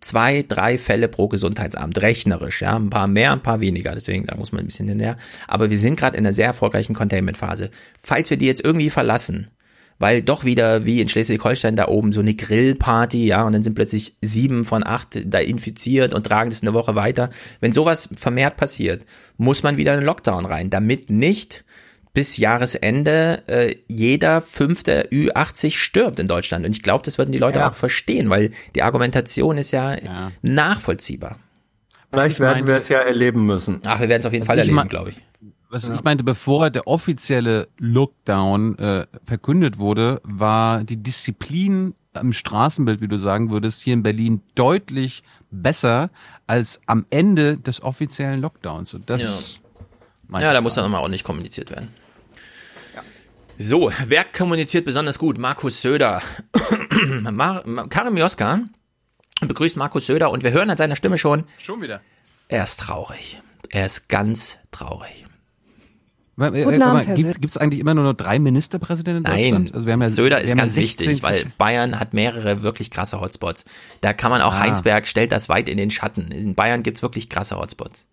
zwei, 0.00 0.44
drei 0.46 0.78
Fälle 0.78 1.08
pro 1.08 1.28
Gesundheitsamt, 1.28 2.02
rechnerisch, 2.02 2.62
ja, 2.62 2.76
ein 2.76 2.90
paar 2.90 3.06
mehr, 3.06 3.32
ein 3.32 3.42
paar 3.42 3.60
weniger, 3.60 3.94
deswegen, 3.94 4.26
da 4.26 4.36
muss 4.36 4.52
man 4.52 4.64
ein 4.64 4.66
bisschen 4.66 4.88
hinterher. 4.88 5.16
Aber 5.46 5.70
wir 5.70 5.78
sind 5.78 5.98
gerade 5.98 6.16
in 6.16 6.26
einer 6.26 6.32
sehr 6.32 6.46
erfolgreichen 6.46 6.94
Containment-Phase. 6.94 7.70
Falls 8.00 8.28
wir 8.30 8.36
die 8.36 8.46
jetzt 8.46 8.64
irgendwie 8.64 8.90
verlassen, 8.90 9.48
weil 10.02 10.20
doch 10.20 10.44
wieder 10.44 10.84
wie 10.84 11.00
in 11.00 11.08
Schleswig-Holstein 11.08 11.76
da 11.76 11.86
oben 11.86 12.12
so 12.12 12.18
eine 12.18 12.34
Grillparty, 12.34 13.24
ja, 13.24 13.44
und 13.44 13.52
dann 13.52 13.62
sind 13.62 13.74
plötzlich 13.74 14.16
sieben 14.20 14.64
von 14.64 14.84
acht 14.84 15.20
da 15.24 15.38
infiziert 15.38 16.12
und 16.12 16.26
tragen 16.26 16.50
das 16.50 16.62
eine 16.62 16.74
Woche 16.74 16.96
weiter. 16.96 17.30
Wenn 17.60 17.72
sowas 17.72 18.08
vermehrt 18.16 18.56
passiert, 18.56 19.06
muss 19.36 19.62
man 19.62 19.76
wieder 19.76 19.92
in 19.92 19.98
einen 19.98 20.06
Lockdown 20.06 20.44
rein, 20.44 20.70
damit 20.70 21.08
nicht 21.08 21.64
bis 22.14 22.36
Jahresende 22.36 23.44
äh, 23.46 23.76
jeder 23.86 24.42
fünfte 24.42 25.08
Ü80 25.10 25.76
stirbt 25.76 26.18
in 26.18 26.26
Deutschland. 26.26 26.66
Und 26.66 26.72
ich 26.72 26.82
glaube, 26.82 27.04
das 27.04 27.16
würden 27.18 27.30
die 27.30 27.38
Leute 27.38 27.60
Ja. 27.60 27.70
auch 27.70 27.74
verstehen, 27.74 28.28
weil 28.28 28.50
die 28.74 28.82
Argumentation 28.82 29.56
ist 29.56 29.70
ja, 29.70 29.96
nachvollziehbar. 30.42 31.38
Vielleicht 32.10 32.40
werden 32.40 32.66
wir 32.66 32.74
es 32.74 32.88
ja 32.88 32.98
erleben 32.98 33.46
müssen. 33.46 33.80
Ach, 33.86 34.00
wir 34.00 34.08
werden 34.08 34.20
es 34.20 34.26
auf 34.26 34.32
jeden 34.32 34.42
Was 34.42 34.48
Fall 34.48 34.58
ich 34.58 34.68
erleben, 34.68 34.88
glaube 34.88 35.10
ich. 35.10 35.16
Was 35.72 35.88
ich 35.88 36.02
meinte, 36.02 36.22
bevor 36.22 36.68
der 36.68 36.86
offizielle 36.86 37.66
Lockdown 37.78 38.78
äh, 38.78 39.06
verkündet 39.24 39.78
wurde, 39.78 40.20
war 40.22 40.84
die 40.84 40.98
Disziplin 40.98 41.94
im 42.20 42.34
Straßenbild, 42.34 43.00
wie 43.00 43.08
du 43.08 43.16
sagen 43.16 43.50
würdest, 43.50 43.80
hier 43.80 43.94
in 43.94 44.02
Berlin 44.02 44.42
deutlich 44.54 45.22
besser 45.50 46.10
als 46.46 46.78
am 46.84 47.06
Ende 47.08 47.56
des 47.56 47.82
offiziellen 47.82 48.42
Lockdowns. 48.42 48.92
Und 48.92 49.08
das 49.08 49.22
Ja. 49.22 49.28
ist 49.30 49.60
mein 50.28 50.42
Ja, 50.42 50.52
da 50.52 50.60
muss 50.60 50.74
dann 50.74 50.84
immer 50.84 51.00
ordentlich 51.00 51.24
kommuniziert 51.24 51.70
werden. 51.70 51.88
So, 53.58 53.90
wer 54.06 54.24
kommuniziert 54.24 54.84
besonders 54.84 55.18
gut? 55.18 55.38
Markus 55.38 55.80
Söder. 55.80 56.20
Mar 57.30 57.62
Mar- 57.66 57.88
Karim 57.88 58.16
Joska 58.18 58.60
begrüßt 59.40 59.76
Markus 59.78 60.06
Söder 60.06 60.30
und 60.30 60.42
wir 60.42 60.50
hören 60.52 60.68
an 60.68 60.76
seiner 60.76 60.96
Stimme 60.96 61.16
schon, 61.16 61.44
Schon 61.58 61.80
wieder. 61.80 62.00
er 62.48 62.64
ist 62.64 62.78
traurig. 62.80 63.40
Er 63.70 63.86
ist 63.86 64.08
ganz 64.08 64.58
traurig. 64.70 65.26
Guten 66.36 66.64
Guten 66.64 66.82
Abend, 66.82 67.06
Herr 67.06 67.14
Gibt 67.16 67.44
es 67.50 67.58
eigentlich 67.58 67.80
immer 67.80 67.92
nur 67.94 68.04
noch 68.04 68.14
drei 68.14 68.38
Ministerpräsidenten 68.38 69.18
in 69.18 69.22
Nein, 69.22 69.50
Deutschland? 69.50 69.74
Also 69.74 69.86
wir 69.86 69.92
haben 69.92 70.00
ja, 70.02 70.08
Söder 70.08 70.36
wir 70.38 70.44
ist 70.44 70.52
haben 70.52 70.58
ganz 70.58 70.74
16 70.74 71.08
wichtig, 71.08 71.22
weil 71.22 71.52
Bayern 71.58 72.00
hat 72.00 72.14
mehrere 72.14 72.62
wirklich 72.62 72.90
krasse 72.90 73.20
Hotspots. 73.20 73.66
Da 74.00 74.12
kann 74.14 74.30
man 74.30 74.40
auch, 74.40 74.54
Ah. 74.54 74.60
Heinsberg 74.60 75.06
stellt 75.06 75.30
das 75.30 75.48
weit 75.50 75.68
in 75.68 75.76
den 75.76 75.90
Schatten. 75.90 76.30
In 76.32 76.54
Bayern 76.54 76.82
gibt's 76.82 77.02
wirklich 77.02 77.28
krasse 77.28 77.56
Hotspots. 77.58 78.06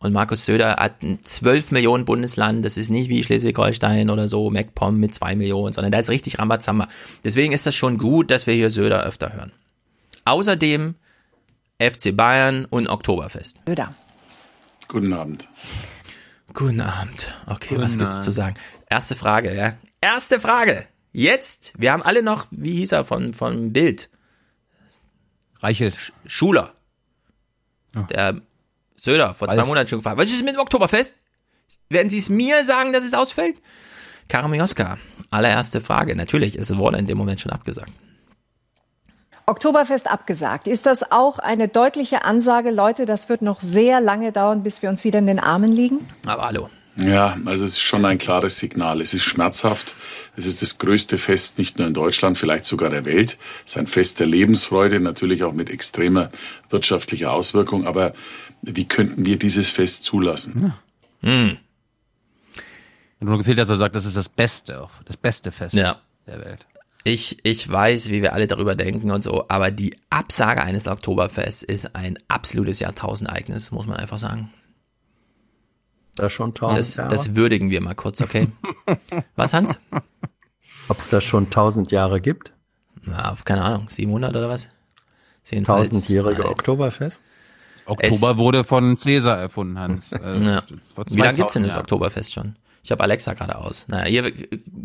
Und 0.00 0.12
Markus 0.12 0.44
Söder 0.44 0.76
hat 0.76 1.02
ein 1.02 1.22
12 1.22 1.70
Millionen 1.70 2.04
Bundesland, 2.04 2.64
das 2.64 2.76
ist 2.76 2.90
nicht 2.90 3.08
wie 3.08 3.22
Schleswig-Holstein 3.22 4.10
oder 4.10 4.28
so, 4.28 4.50
MacPom 4.50 4.98
mit 4.98 5.14
2 5.14 5.36
Millionen, 5.36 5.72
sondern 5.72 5.92
da 5.92 5.98
ist 5.98 6.10
richtig 6.10 6.38
Rambazamba. 6.38 6.88
Deswegen 7.24 7.52
ist 7.52 7.66
das 7.66 7.74
schon 7.76 7.98
gut, 7.98 8.30
dass 8.30 8.46
wir 8.46 8.54
hier 8.54 8.70
Söder 8.70 9.04
öfter 9.04 9.32
hören. 9.32 9.52
Außerdem 10.24 10.96
FC 11.78 12.14
Bayern 12.16 12.66
und 12.66 12.88
Oktoberfest. 12.88 13.58
Söder. 13.66 13.94
Guten 14.88 15.12
Abend. 15.12 15.48
Guten 16.54 16.80
Abend. 16.80 17.34
Okay, 17.46 17.70
Guten 17.70 17.82
was 17.82 17.98
gibt's 17.98 18.16
Abend. 18.16 18.24
zu 18.24 18.30
sagen? 18.30 18.54
Erste 18.88 19.16
Frage, 19.16 19.54
ja. 19.54 19.74
Erste 20.00 20.40
Frage. 20.40 20.86
Jetzt, 21.12 21.72
wir 21.76 21.92
haben 21.92 22.02
alle 22.02 22.22
noch, 22.22 22.46
wie 22.50 22.76
hieß 22.76 22.92
er 22.92 23.04
von, 23.04 23.34
von 23.34 23.72
Bild? 23.72 24.08
Reichelt. 25.60 25.96
Sch 25.96 26.12
Schuler. 26.26 26.72
Der 28.10 28.40
Söder 28.96 29.34
vor 29.34 29.48
zwei 29.48 29.58
Ralf. 29.58 29.68
Monaten 29.68 29.88
schon 29.88 29.98
gefragt. 30.00 30.18
Was 30.18 30.30
ist 30.30 30.44
mit 30.44 30.54
dem 30.54 30.60
Oktoberfest? 30.60 31.16
Werden 31.88 32.10
Sie 32.10 32.18
es 32.18 32.28
mir 32.28 32.64
sagen, 32.64 32.92
dass 32.92 33.04
es 33.04 33.14
ausfällt? 33.14 33.60
Karim 34.28 34.54
Joska, 34.54 34.98
allererste 35.30 35.80
Frage. 35.80 36.16
Natürlich, 36.16 36.56
es 36.56 36.76
wurde 36.76 36.98
in 36.98 37.06
dem 37.06 37.18
Moment 37.18 37.40
schon 37.40 37.52
abgesagt. 37.52 37.92
Oktoberfest 39.46 40.10
abgesagt. 40.10 40.66
Ist 40.66 40.86
das 40.86 41.10
auch 41.10 41.38
eine 41.38 41.68
deutliche 41.68 42.24
Ansage, 42.24 42.70
Leute, 42.70 43.04
das 43.06 43.28
wird 43.28 43.42
noch 43.42 43.60
sehr 43.60 44.00
lange 44.00 44.32
dauern, 44.32 44.62
bis 44.62 44.80
wir 44.82 44.88
uns 44.88 45.04
wieder 45.04 45.18
in 45.18 45.26
den 45.26 45.38
Armen 45.38 45.70
liegen? 45.70 46.08
Aber 46.26 46.46
hallo. 46.46 46.70
Ja, 46.96 47.36
also 47.44 47.64
es 47.64 47.72
ist 47.72 47.80
schon 47.80 48.04
ein 48.04 48.18
klares 48.18 48.58
Signal. 48.58 49.00
Es 49.00 49.14
ist 49.14 49.24
schmerzhaft. 49.24 49.96
Es 50.36 50.46
ist 50.46 50.62
das 50.62 50.78
größte 50.78 51.18
Fest 51.18 51.58
nicht 51.58 51.76
nur 51.76 51.88
in 51.88 51.92
Deutschland, 51.94 52.38
vielleicht 52.38 52.64
sogar 52.64 52.88
der 52.88 53.04
Welt. 53.04 53.36
Es 53.66 53.72
ist 53.72 53.78
ein 53.78 53.88
Fest 53.88 54.20
der 54.20 54.28
Lebensfreude, 54.28 55.00
natürlich 55.00 55.42
auch 55.42 55.52
mit 55.52 55.70
extremer 55.70 56.30
wirtschaftlicher 56.70 57.32
Auswirkung. 57.32 57.84
Aber 57.84 58.12
wie 58.62 58.86
könnten 58.86 59.26
wir 59.26 59.38
dieses 59.40 59.68
Fest 59.68 60.04
zulassen? 60.04 60.72
Hm. 61.22 61.56
Nur 63.18 63.38
gefehlt, 63.38 63.58
dass 63.58 63.70
er 63.70 63.76
sagt, 63.76 63.96
das 63.96 64.04
ist 64.06 64.16
das 64.16 64.28
Beste, 64.28 64.86
das 65.06 65.16
beste 65.16 65.50
Fest 65.50 65.74
Ja. 65.74 65.96
der 66.26 66.44
Welt. 66.44 66.64
Ich, 67.06 67.44
ich 67.44 67.70
weiß, 67.70 68.08
wie 68.10 68.22
wir 68.22 68.32
alle 68.32 68.46
darüber 68.46 68.74
denken 68.74 69.10
und 69.10 69.22
so, 69.22 69.44
aber 69.48 69.70
die 69.70 69.94
Absage 70.08 70.62
eines 70.62 70.88
Oktoberfests 70.88 71.62
ist 71.62 71.94
ein 71.94 72.18
absolutes 72.28 72.80
Jahrtausendereignis, 72.80 73.70
muss 73.70 73.86
man 73.86 73.98
einfach 73.98 74.16
sagen. 74.16 74.50
Das 76.16 76.32
schon 76.32 76.54
tausend 76.54 76.78
Das, 76.78 76.96
Jahre. 76.96 77.10
das 77.10 77.34
würdigen 77.36 77.68
wir 77.70 77.82
mal 77.82 77.94
kurz, 77.94 78.22
okay? 78.22 78.48
Was, 79.36 79.52
Hans? 79.52 79.78
Ob 80.88 80.98
es 80.98 81.10
das 81.10 81.24
schon 81.24 81.50
tausend 81.50 81.92
Jahre 81.92 82.20
gibt? 82.22 82.52
Na, 83.02 83.36
keine 83.44 83.62
Ahnung, 83.62 83.88
700 83.90 84.30
oder 84.34 84.48
was? 84.48 84.68
Tausendjährige 85.64 86.42
Nein. 86.42 86.50
Oktoberfest? 86.52 87.22
Oktober 87.84 88.38
wurde 88.38 88.64
von 88.64 88.96
Cäsar 88.96 89.38
erfunden, 89.38 89.78
Hans. 89.78 90.10
Äh, 90.12 90.40
Wie 90.40 91.18
lange 91.18 91.34
gibt's 91.34 91.52
denn 91.52 91.64
das 91.64 91.72
2000 91.74 91.74
Jahre. 91.74 91.80
Oktoberfest 91.80 92.32
schon? 92.32 92.56
Ich 92.84 92.92
habe 92.92 93.02
Alexa 93.02 93.32
gerade 93.32 93.56
aus. 93.56 93.88
Naja, 93.88 94.06
ihr 94.08 94.32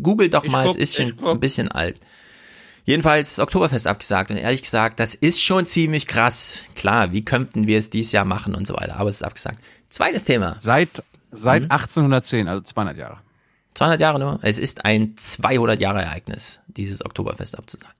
googelt 0.02 0.34
doch 0.34 0.42
Ich 0.44 0.50
mal, 0.50 0.64
guck, 0.66 0.72
es 0.74 0.76
ist 0.80 0.96
schon 0.96 1.16
guck. 1.16 1.28
ein 1.34 1.40
bisschen 1.40 1.68
alt. 1.70 1.96
Jedenfalls 2.86 3.38
Oktoberfest 3.38 3.86
abgesagt 3.86 4.30
und 4.30 4.38
ehrlich 4.38 4.62
gesagt, 4.62 4.98
das 4.98 5.14
ist 5.14 5.40
schon 5.42 5.66
ziemlich 5.66 6.06
krass. 6.06 6.64
Klar, 6.74 7.12
wie 7.12 7.24
könnten 7.24 7.66
wir 7.66 7.78
es 7.78 7.90
dieses 7.90 8.10
Jahr 8.12 8.24
machen 8.24 8.54
und 8.54 8.66
so 8.66 8.74
weiter, 8.74 8.96
aber 8.96 9.10
es 9.10 9.16
ist 9.16 9.22
abgesagt. 9.22 9.58
Zweites 9.90 10.24
Thema. 10.24 10.56
Seit, 10.58 11.04
seit 11.30 11.64
Mhm. 11.64 11.70
1810, 11.70 12.48
also 12.48 12.62
200 12.62 12.96
Jahre. 12.96 13.18
200 13.74 14.00
Jahre 14.00 14.18
nur. 14.18 14.38
Es 14.42 14.58
ist 14.58 14.84
ein 14.84 15.14
200 15.16 15.78
Jahre 15.80 16.00
Ereignis, 16.02 16.60
dieses 16.68 17.04
Oktoberfest 17.04 17.56
abzusagen. 17.58 17.94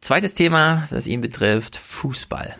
Zweites 0.00 0.34
Thema, 0.34 0.86
das 0.90 1.06
ihn 1.06 1.20
betrifft, 1.20 1.76
Fußball. 1.76 2.54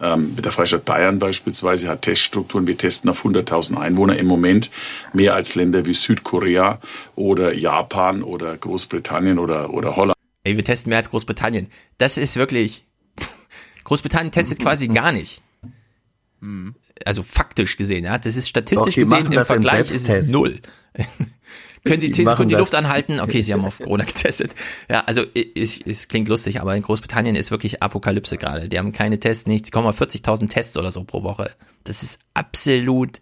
Ähm, 0.00 0.34
mit 0.36 0.44
der 0.44 0.52
Freistaat 0.52 0.84
Bayern 0.84 1.18
beispielsweise 1.18 1.88
hat 1.88 2.02
Teststrukturen. 2.02 2.66
Wir 2.66 2.76
testen 2.76 3.08
auf 3.08 3.24
100.000 3.24 3.76
Einwohner 3.76 4.16
im 4.18 4.26
Moment 4.26 4.70
mehr 5.12 5.34
als 5.34 5.54
Länder 5.54 5.86
wie 5.86 5.94
Südkorea 5.94 6.80
oder 7.14 7.54
Japan 7.54 8.22
oder 8.22 8.56
Großbritannien 8.56 9.38
oder, 9.38 9.72
oder 9.72 9.96
Holland. 9.96 10.16
Ey, 10.44 10.56
wir 10.56 10.64
testen 10.64 10.90
mehr 10.90 10.98
als 10.98 11.10
Großbritannien. 11.10 11.68
Das 11.98 12.18
ist 12.18 12.36
wirklich. 12.36 12.84
Großbritannien 13.84 14.32
testet 14.32 14.58
quasi 14.60 14.88
gar 14.88 15.12
nicht. 15.12 15.42
Also 17.04 17.22
faktisch 17.22 17.76
gesehen, 17.76 18.04
ja. 18.04 18.18
Das 18.18 18.36
ist 18.36 18.48
statistisch 18.48 18.94
Doch, 18.96 19.02
gesehen 19.02 19.32
im 19.32 19.44
Vergleich 19.44 19.90
ist 19.90 20.08
es 20.08 20.28
null. 20.28 20.60
Können 21.86 22.00
Sie 22.00 22.10
zehn 22.10 22.28
Sekunden 22.28 22.48
die 22.50 22.54
das- 22.54 22.60
Luft 22.60 22.74
anhalten? 22.74 23.20
Okay, 23.20 23.40
Sie 23.40 23.52
haben 23.52 23.64
auf 23.64 23.78
Corona 23.78 24.04
getestet. 24.04 24.54
Ja, 24.90 25.00
also 25.06 25.22
es, 25.54 25.80
es 25.84 26.08
klingt 26.08 26.28
lustig, 26.28 26.60
aber 26.60 26.76
in 26.76 26.82
Großbritannien 26.82 27.36
ist 27.36 27.50
wirklich 27.50 27.82
Apokalypse 27.82 28.36
gerade. 28.36 28.68
Die 28.68 28.78
haben 28.78 28.92
keine 28.92 29.18
Tests, 29.18 29.46
nichts. 29.46 29.66
Die 29.66 29.70
kommen 29.72 29.86
auf 29.86 30.00
40.000 30.00 30.48
Tests 30.48 30.76
oder 30.76 30.92
so 30.92 31.04
pro 31.04 31.22
Woche. 31.22 31.50
Das 31.84 32.02
ist 32.02 32.20
absolut 32.34 33.20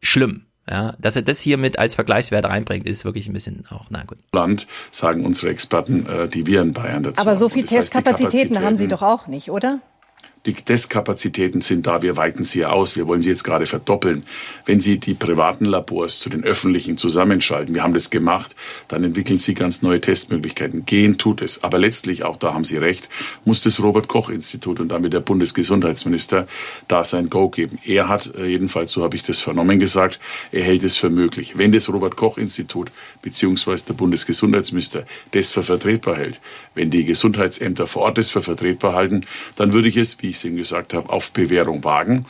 schlimm. 0.00 0.44
Ja, 0.70 0.94
dass 0.98 1.16
er 1.16 1.22
das 1.22 1.40
hier 1.40 1.56
mit 1.56 1.78
als 1.78 1.94
Vergleichswert 1.94 2.44
reinbringt, 2.44 2.86
ist 2.86 3.06
wirklich 3.06 3.26
ein 3.26 3.32
bisschen 3.32 3.64
auch, 3.70 3.86
na 3.88 4.04
gut. 4.04 4.18
Land, 4.32 4.66
sagen 4.90 5.24
unsere 5.24 5.50
Experten, 5.50 6.04
äh, 6.06 6.28
die 6.28 6.46
wir 6.46 6.60
in 6.60 6.72
Bayern 6.72 7.02
dazu 7.02 7.22
Aber 7.22 7.34
so 7.36 7.48
viel 7.48 7.62
Das 7.62 7.72
heißt, 7.72 7.94
die 7.94 7.98
Testkapazitäten 7.98 8.60
haben 8.62 8.76
Sie 8.76 8.86
doch 8.86 9.00
auch 9.00 9.28
nicht, 9.28 9.50
oder? 9.50 9.80
Die 10.46 10.54
Testkapazitäten 10.54 11.60
sind 11.60 11.86
da, 11.86 12.00
wir 12.00 12.16
weiten 12.16 12.44
sie 12.44 12.64
aus, 12.64 12.94
wir 12.94 13.08
wollen 13.08 13.20
sie 13.20 13.28
jetzt 13.28 13.42
gerade 13.42 13.66
verdoppeln. 13.66 14.24
Wenn 14.64 14.80
Sie 14.80 14.98
die 14.98 15.14
privaten 15.14 15.64
Labors 15.64 16.20
zu 16.20 16.30
den 16.30 16.44
öffentlichen 16.44 16.96
zusammenschalten, 16.96 17.74
wir 17.74 17.82
haben 17.82 17.92
das 17.92 18.10
gemacht, 18.10 18.54
dann 18.86 19.02
entwickeln 19.02 19.38
Sie 19.38 19.54
ganz 19.54 19.82
neue 19.82 20.00
Testmöglichkeiten. 20.00 20.86
Gehen 20.86 21.18
tut 21.18 21.42
es. 21.42 21.64
Aber 21.64 21.78
letztlich, 21.78 22.24
auch 22.24 22.36
da 22.36 22.54
haben 22.54 22.64
Sie 22.64 22.76
recht, 22.76 23.08
muss 23.44 23.62
das 23.62 23.82
Robert-Koch-Institut 23.82 24.78
und 24.78 24.88
damit 24.88 25.12
der 25.12 25.20
Bundesgesundheitsminister 25.20 26.46
da 26.86 27.04
sein 27.04 27.30
Go 27.30 27.48
geben. 27.48 27.78
Er 27.84 28.08
hat, 28.08 28.32
äh, 28.36 28.46
jedenfalls 28.46 28.92
so 28.92 29.02
habe 29.02 29.16
ich 29.16 29.24
das 29.24 29.40
vernommen 29.40 29.80
gesagt, 29.80 30.20
er 30.52 30.62
hält 30.62 30.84
es 30.84 30.96
für 30.96 31.10
möglich. 31.10 31.58
Wenn 31.58 31.72
das 31.72 31.92
Robert-Koch-Institut 31.92 32.92
beziehungsweise 33.22 33.86
der 33.86 33.94
Bundesgesundheitsminister 33.94 35.04
das 35.32 35.50
für 35.50 35.64
vertretbar 35.64 36.16
hält, 36.16 36.40
wenn 36.74 36.90
die 36.90 37.04
Gesundheitsämter 37.04 37.86
vor 37.86 38.02
Ort 38.02 38.18
das 38.18 38.30
für 38.30 38.40
vertretbar 38.40 38.94
halten, 38.94 39.26
dann 39.56 39.72
würde 39.72 39.88
ich 39.88 39.96
es, 39.96 40.16
wie 40.22 40.27
ich 40.30 40.36
es 40.36 40.44
Ihnen 40.44 40.56
gesagt 40.56 40.94
habe, 40.94 41.10
auf 41.10 41.32
Bewährung 41.32 41.84
wagen. 41.84 42.26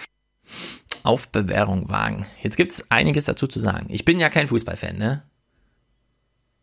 Auf 1.02 1.28
Bewährung 1.28 1.88
wagen. 1.88 2.26
Jetzt 2.42 2.56
gibt's 2.56 2.84
einiges 2.90 3.24
dazu 3.24 3.46
zu 3.46 3.60
sagen. 3.60 3.86
Ich 3.90 4.04
bin 4.04 4.18
ja 4.18 4.28
kein 4.28 4.48
Fußballfan, 4.48 4.96
ne? 4.98 5.22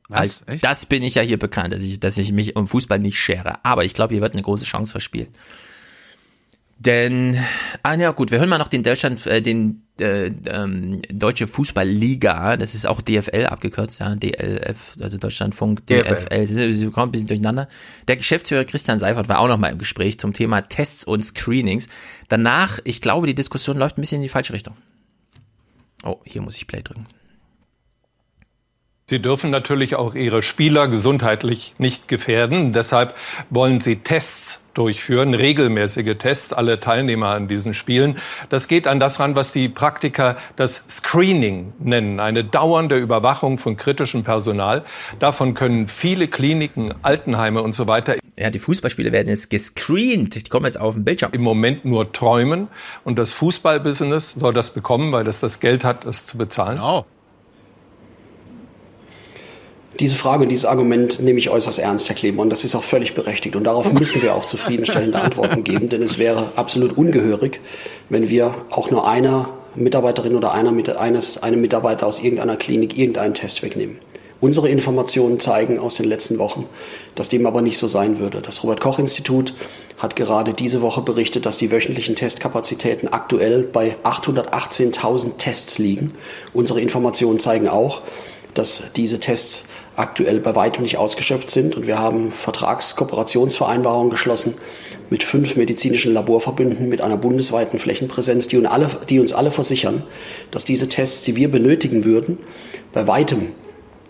Was? 0.07 0.43
Als, 0.45 0.61
das 0.61 0.85
bin 0.85 1.01
ich 1.01 1.15
ja 1.15 1.23
hier 1.23 1.39
bekannt, 1.39 1.73
dass 1.73 1.81
ich, 1.81 1.99
dass 1.99 2.17
ich 2.17 2.31
mich 2.31 2.55
um 2.55 2.67
Fußball 2.67 2.99
nicht 2.99 3.19
schere. 3.19 3.63
Aber 3.63 3.85
ich 3.85 3.93
glaube, 3.93 4.13
hier 4.13 4.21
wird 4.21 4.33
eine 4.33 4.43
große 4.43 4.65
Chance 4.65 4.91
verspielt. 4.91 5.29
Denn, 6.77 7.43
ah 7.83 7.95
ja 7.95 8.11
gut, 8.11 8.31
wir 8.31 8.39
hören 8.39 8.49
mal 8.49 8.57
noch 8.57 8.67
den 8.67 8.83
Deutschland, 8.83 9.25
äh, 9.25 9.41
den 9.41 9.84
äh, 9.99 10.27
ähm, 10.47 11.01
Deutsche 11.11 11.47
Fußballliga, 11.47 12.57
das 12.57 12.75
ist 12.75 12.85
auch 12.85 13.01
DFL 13.01 13.47
abgekürzt, 13.47 13.99
ja, 13.99 14.15
DLF, 14.15 14.93
also 14.99 15.17
Deutschlandfunk, 15.17 15.85
DFL. 15.87 16.25
DFL, 16.25 16.47
sie, 16.47 16.73
sie 16.73 16.89
kommen 16.89 17.09
ein 17.09 17.11
bisschen 17.11 17.27
durcheinander. 17.27 17.69
Der 18.07 18.17
Geschäftsführer 18.17 18.65
Christian 18.65 18.99
Seifert 18.99 19.29
war 19.29 19.39
auch 19.39 19.47
noch 19.47 19.57
mal 19.57 19.69
im 19.69 19.77
Gespräch 19.77 20.19
zum 20.19 20.33
Thema 20.33 20.61
Tests 20.61 21.03
und 21.05 21.23
Screenings. 21.23 21.87
Danach, 22.27 22.79
ich 22.83 23.01
glaube, 23.01 23.27
die 23.27 23.35
Diskussion 23.35 23.77
läuft 23.77 23.97
ein 23.97 24.01
bisschen 24.01 24.17
in 24.17 24.23
die 24.23 24.29
falsche 24.29 24.53
Richtung. 24.53 24.75
Oh, 26.03 26.19
hier 26.25 26.41
muss 26.41 26.57
ich 26.57 26.67
Play 26.67 26.81
drücken. 26.81 27.05
Sie 29.07 29.21
dürfen 29.21 29.51
natürlich 29.51 29.95
auch 29.95 30.15
Ihre 30.15 30.41
Spieler 30.41 30.87
gesundheitlich 30.87 31.75
nicht 31.77 32.07
gefährden. 32.07 32.73
Deshalb 32.73 33.13
wollen 33.51 33.79
Sie 33.79 33.97
Tests 33.97 34.63
durchführen, 34.73 35.35
regelmäßige 35.35 36.17
Tests, 36.17 36.51
alle 36.51 36.79
Teilnehmer 36.79 37.27
an 37.27 37.47
diesen 37.47 37.75
Spielen. 37.75 38.17
Das 38.49 38.67
geht 38.67 38.87
an 38.87 38.99
das 38.99 39.19
ran, 39.19 39.35
was 39.35 39.51
die 39.51 39.69
Praktiker 39.69 40.37
das 40.55 40.85
Screening 40.89 41.73
nennen, 41.77 42.19
eine 42.19 42.43
dauernde 42.43 42.97
Überwachung 42.97 43.59
von 43.59 43.77
kritischem 43.77 44.23
Personal. 44.23 44.83
Davon 45.19 45.53
können 45.53 45.87
viele 45.87 46.27
Kliniken, 46.27 46.95
Altenheime 47.03 47.61
und 47.61 47.75
so 47.75 47.87
weiter. 47.87 48.15
Ja, 48.39 48.49
die 48.49 48.57
Fußballspiele 48.57 49.11
werden 49.11 49.29
jetzt 49.29 49.51
gescreent. 49.51 50.33
Die 50.33 50.49
kommen 50.49 50.65
jetzt 50.65 50.81
auf 50.81 50.95
den 50.95 51.05
Bildschirm. 51.05 51.31
Im 51.33 51.43
Moment 51.43 51.85
nur 51.85 52.11
träumen. 52.11 52.69
Und 53.03 53.19
das 53.19 53.33
Fußballbusiness 53.33 54.33
soll 54.33 54.55
das 54.55 54.71
bekommen, 54.71 55.11
weil 55.11 55.23
das 55.23 55.41
das 55.41 55.59
Geld 55.59 55.83
hat, 55.83 56.05
es 56.05 56.25
zu 56.25 56.39
bezahlen. 56.39 56.77
Genau. 56.77 57.05
Diese 59.99 60.15
Frage 60.15 60.43
und 60.43 60.49
dieses 60.49 60.65
Argument 60.65 61.21
nehme 61.21 61.39
ich 61.39 61.49
äußerst 61.49 61.79
ernst, 61.79 62.09
Herr 62.09 62.15
Kleber, 62.15 62.41
und 62.41 62.49
das 62.49 62.65
ist 62.65 62.75
auch 62.75 62.83
völlig 62.83 63.13
berechtigt. 63.13 63.55
Und 63.55 63.63
darauf 63.63 63.93
müssen 63.93 64.21
wir 64.21 64.35
auch 64.35 64.45
zufriedenstellende 64.45 65.19
Antworten 65.19 65.63
geben, 65.63 65.87
denn 65.87 66.01
es 66.01 66.17
wäre 66.17 66.51
absolut 66.57 66.97
ungehörig, 66.97 67.61
wenn 68.09 68.27
wir 68.27 68.53
auch 68.71 68.91
nur 68.91 69.07
einer 69.07 69.49
Mitarbeiterin 69.75 70.35
oder 70.35 70.53
einer, 70.53 70.73
eines, 70.99 71.41
einem 71.41 71.61
Mitarbeiter 71.61 72.07
aus 72.07 72.19
irgendeiner 72.19 72.57
Klinik 72.57 72.97
irgendeinen 72.97 73.35
Test 73.35 73.63
wegnehmen. 73.63 73.99
Unsere 74.41 74.67
Informationen 74.67 75.39
zeigen 75.39 75.79
aus 75.79 75.95
den 75.95 76.07
letzten 76.07 76.39
Wochen, 76.39 76.67
dass 77.15 77.29
dem 77.29 77.45
aber 77.45 77.61
nicht 77.61 77.77
so 77.77 77.87
sein 77.87 78.19
würde. 78.19 78.41
Das 78.41 78.63
Robert-Koch-Institut 78.63 79.53
hat 79.97 80.17
gerade 80.17 80.53
diese 80.53 80.81
Woche 80.81 81.01
berichtet, 81.01 81.45
dass 81.45 81.57
die 81.57 81.71
wöchentlichen 81.71 82.17
Testkapazitäten 82.17 83.07
aktuell 83.07 83.63
bei 83.63 83.95
818.000 84.03 85.37
Tests 85.37 85.77
liegen. 85.77 86.13
Unsere 86.53 86.81
Informationen 86.81 87.39
zeigen 87.39 87.69
auch, 87.69 88.01
dass 88.53 88.83
diese 88.95 89.19
Tests 89.19 89.65
aktuell 89.95 90.39
bei 90.39 90.55
weitem 90.55 90.83
nicht 90.83 90.97
ausgeschöpft 90.97 91.49
sind. 91.49 91.75
Und 91.75 91.87
wir 91.87 91.99
haben 91.99 92.31
Vertragskooperationsvereinbarungen 92.31 94.09
geschlossen 94.09 94.55
mit 95.09 95.23
fünf 95.23 95.55
medizinischen 95.55 96.13
Laborverbünden 96.13 96.89
mit 96.89 97.01
einer 97.01 97.17
bundesweiten 97.17 97.79
Flächenpräsenz, 97.79 98.47
die 98.47 98.57
uns 98.57 98.67
alle, 98.67 98.89
die 99.09 99.19
uns 99.19 99.33
alle 99.33 99.51
versichern, 99.51 100.03
dass 100.51 100.65
diese 100.65 100.89
Tests, 100.89 101.21
die 101.21 101.35
wir 101.35 101.49
benötigen 101.49 102.03
würden, 102.03 102.39
bei 102.93 103.07
weitem 103.07 103.53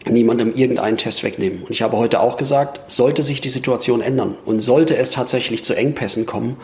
niemandem 0.07 0.53
irgendeinen 0.53 0.98
Test 0.98 1.24
wegnehmen. 1.24 1.64
Und 1.64 1.72
ich 1.72 1.82
habe 1.82 1.98
heute 1.98 2.20
auch 2.20 2.38
gesagt, 2.38 2.91
sollte 2.91 3.24
sich 3.24 3.41
die 3.41 3.49
Situation 3.49 4.02
ändern 4.02 4.36
und 4.45 4.60
sollte 4.60 4.95
es 4.95 5.12
tatsächlich 5.12 5.64
zu 5.64 5.74
Engpässen 5.74 6.26
kommen, 6.26 6.57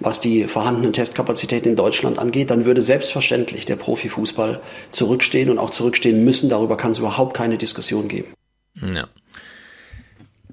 was 0.00 0.20
die 0.20 0.44
vorhandenen 0.44 0.92
Testkapazitäten 0.92 1.68
in 1.68 1.76
Deutschland 1.76 2.18
angeht, 2.18 2.50
dann 2.50 2.64
würde 2.64 2.82
selbstverständlich 2.82 3.64
der 3.66 3.76
Profifußball 3.76 4.60
zurückstehen 4.90 5.50
und 5.50 5.58
auch 5.58 5.70
zurückstehen 5.70 6.24
müssen. 6.24 6.48
Darüber 6.48 6.76
kann 6.76 6.92
es 6.92 6.98
überhaupt 6.98 7.34
keine 7.34 7.58
Diskussion 7.58 8.08
geben. 8.08 8.32
Ja. 8.80 9.06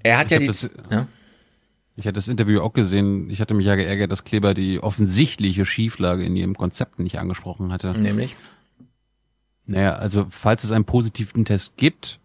Er 0.03 0.17
hat 0.17 0.25
Ich 0.27 0.31
ja 0.31 0.39
die. 0.39 0.47
das- 0.47 0.71
ja? 0.89 1.07
Ich 1.95 2.05
hatte 2.05 2.13
das 2.15 2.27
Interview 2.27 2.59
auch 2.61 2.73
gesehen. 2.73 3.29
Ich 3.29 3.39
hatte 3.39 3.53
mich 3.53 3.67
ja 3.67 3.75
geärgert, 3.75 4.11
dass 4.11 4.23
Kleber 4.23 4.55
die 4.55 4.79
offensichtliche 4.79 5.63
Schieflage 5.63 6.23
in 6.23 6.35
ihrem 6.35 6.55
Konzept 6.55 6.97
nicht 6.99 7.19
angesprochen 7.19 7.71
hatte. 7.71 7.91
Nämlich? 7.97 8.35
Naja, 9.65 9.93
also 9.93 10.25
falls 10.29 10.63
es 10.63 10.71
einen 10.71 10.85
positiven 10.85 11.45
Test 11.45 11.77
gibt, 11.77 12.19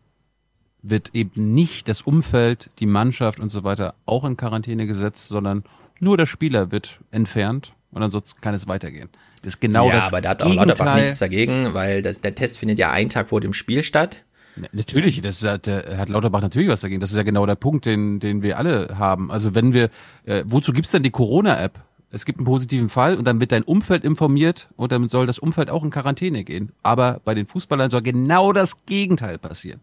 wird 0.83 1.11
eben 1.15 1.53
nicht 1.55 1.87
das 1.89 2.01
Umfeld, 2.03 2.71
die 2.79 2.87
Mannschaft 2.87 3.41
und 3.41 3.51
so 3.51 3.63
weiter 3.63 3.95
auch 4.07 4.25
in 4.25 4.37
Quarantäne 4.39 4.87
gesetzt, 4.87 5.29
sondern 5.29 5.65
nur 6.01 6.17
der 6.17 6.27
Spieler 6.27 6.71
wird 6.71 7.01
entfernt 7.11 7.75
und 7.91 8.03
ansonsten 8.03 8.41
kann 8.41 8.55
es 8.55 8.67
weitergehen. 8.69 9.09
Das 9.43 9.55
ist 9.55 9.61
genau 9.61 9.89
ja, 9.89 9.97
das 9.97 10.09
aber 10.09 10.21
da 10.21 10.31
hat 10.31 10.43
auch 10.43 10.47
Gegenteil. 10.47 10.69
Lauterbach 10.69 10.97
nichts 10.97 11.19
dagegen, 11.19 11.75
weil 11.75 12.01
das, 12.03 12.21
der 12.21 12.35
Test 12.35 12.59
findet 12.59 12.79
ja 12.79 12.91
einen 12.91 13.11
Tag 13.11 13.29
vor 13.29 13.41
dem 13.41 13.53
Spiel 13.53 13.83
statt. 13.83 14.25
Na- 14.61 14.69
Natürlich, 14.73 15.21
das 15.23 15.43
hat, 15.45 15.67
äh, 15.69 15.97
hat 15.97 16.09
Lauterbach 16.09 16.41
natürlich 16.41 16.69
was 16.69 16.81
dagegen. 16.81 17.01
Das 17.01 17.11
ist 17.11 17.17
ja 17.17 17.23
genau 17.23 17.47
der 17.47 17.55
Punkt, 17.57 17.87
den, 17.87 18.21
den 18.21 18.43
wir 18.43 18.59
alle 18.59 18.99
haben. 18.99 19.31
Also 19.31 19.55
wenn 19.55 19.73
wir, 19.73 19.91
äh, 20.25 20.45
wozu 20.47 20.73
gibt's 20.73 20.91
denn 20.93 21.03
die 21.03 21.11
Corona-App? 21.11 21.79
Es 22.11 22.25
gibt 22.25 22.39
einen 22.39 22.47
positiven 22.47 22.89
Fall 22.89 23.17
und 23.17 23.27
dann 23.27 23.39
wird 23.41 23.53
dein 23.53 23.63
Umfeld 23.65 24.03
informiert 24.05 24.69
und 24.77 24.93
dann 24.93 25.09
soll 25.09 25.27
das 25.27 25.39
Umfeld 25.39 25.69
auch 25.69 25.85
in 25.85 25.91
Quarantäne 25.91 26.43
gehen. 26.43 26.73
Aber 26.83 27.21
bei 27.25 27.35
den 27.35 27.47
Fußballern 27.47 27.91
soll 27.91 28.01
genau 28.03 28.53
das 28.55 28.87
Gegenteil 28.87 29.37
passieren. 29.39 29.81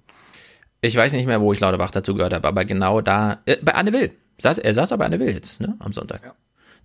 Ich 0.82 0.96
weiß 0.96 1.14
nicht 1.14 1.28
mehr, 1.28 1.40
wo 1.42 1.54
ich 1.54 1.60
Lauterbach 1.60 1.92
dazu 1.92 2.16
gehört 2.16 2.34
habe, 2.34 2.48
aber 2.48 2.66
genau 2.66 3.02
da, 3.02 3.40
äh, 3.46 3.58
bei 3.64 3.76
Anne 3.76 3.94
Will. 3.94 4.12
Saß, 4.38 4.58
er 4.58 4.74
saß 4.74 4.92
aber 4.92 5.00
bei 5.02 5.06
Anne 5.06 5.20
Will 5.20 5.30
jetzt, 5.34 5.62
ne, 5.62 5.76
am 5.80 5.94
Sonntag. 5.94 6.34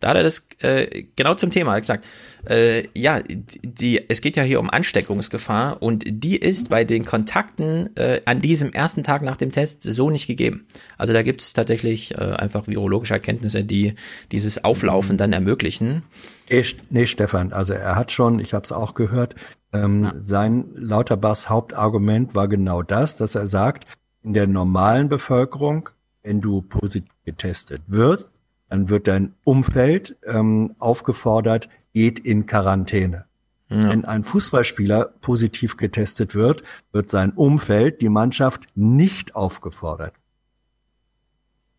Da 0.01 0.09
hat 0.09 0.16
er 0.16 0.22
das 0.22 0.47
äh, 0.60 1.05
genau 1.14 1.35
zum 1.35 1.51
Thema 1.51 1.78
gesagt. 1.78 2.06
Äh, 2.48 2.89
ja, 2.94 3.20
die, 3.22 4.09
es 4.09 4.22
geht 4.22 4.36
ja 4.36 4.43
hier 4.43 4.60
um 4.60 4.70
Ansteckungsgefahr 4.70 5.82
und 5.82 6.05
die 6.06 6.36
ist 6.36 6.70
bei 6.70 6.85
den 6.85 7.05
Kontakten 7.05 7.94
äh, 7.97 8.22
an 8.24 8.40
diesem 8.40 8.72
ersten 8.72 9.05
Tag 9.05 9.22
nach 9.22 9.36
dem 9.36 9.51
Test 9.51 9.82
so 9.82 10.10
nicht 10.10 10.27
gegeben. 10.27 10.66
Also 10.97 11.12
da 11.12 11.22
gibt 11.22 11.43
es 11.43 11.52
tatsächlich 11.52 12.14
äh, 12.14 12.16
einfach 12.16 12.66
virologische 12.66 13.14
Erkenntnisse, 13.14 13.62
die 13.62 13.94
dieses 14.32 14.64
Auflaufen 14.64 15.18
dann 15.18 15.32
ermöglichen. 15.32 16.02
Nee, 16.48 16.62
St- 16.62 16.78
nee, 16.89 17.06
Stefan, 17.06 17.52
also 17.52 17.74
er 17.74 17.97
hat 17.97 18.10
schon, 18.10 18.40
ich 18.40 18.55
habe 18.55 18.64
es 18.64 18.72
auch 18.72 18.94
gehört, 18.94 19.35
ähm, 19.72 20.10
sein 20.22 20.64
Lauterbachs 20.74 21.48
Hauptargument 21.48 22.35
war 22.35 22.48
genau 22.48 22.82
das, 22.82 23.16
dass 23.16 23.35
er 23.35 23.47
sagt, 23.47 23.85
in 24.22 24.35
der 24.35 24.47
normalen 24.47 25.09
Bevölkerung, 25.09 25.90
wenn 26.22 26.40
du 26.40 26.62
positiv 26.62 27.10
getestet 27.24 27.82
wirst, 27.86 28.31
dann 28.71 28.89
wird 28.89 29.09
dein 29.09 29.35
Umfeld 29.45 30.17
ähm, 30.25 30.75
aufgefordert, 30.79 31.69
geht 31.93 32.19
in 32.19 32.47
Quarantäne. 32.47 33.27
Wenn 33.73 34.05
ein 34.05 34.25
Fußballspieler 34.25 35.05
positiv 35.21 35.77
getestet 35.77 36.35
wird, 36.35 36.65
wird 36.91 37.09
sein 37.09 37.31
Umfeld, 37.31 38.01
die 38.01 38.09
Mannschaft, 38.09 38.65
nicht 38.75 39.37
aufgefordert. 39.37 40.15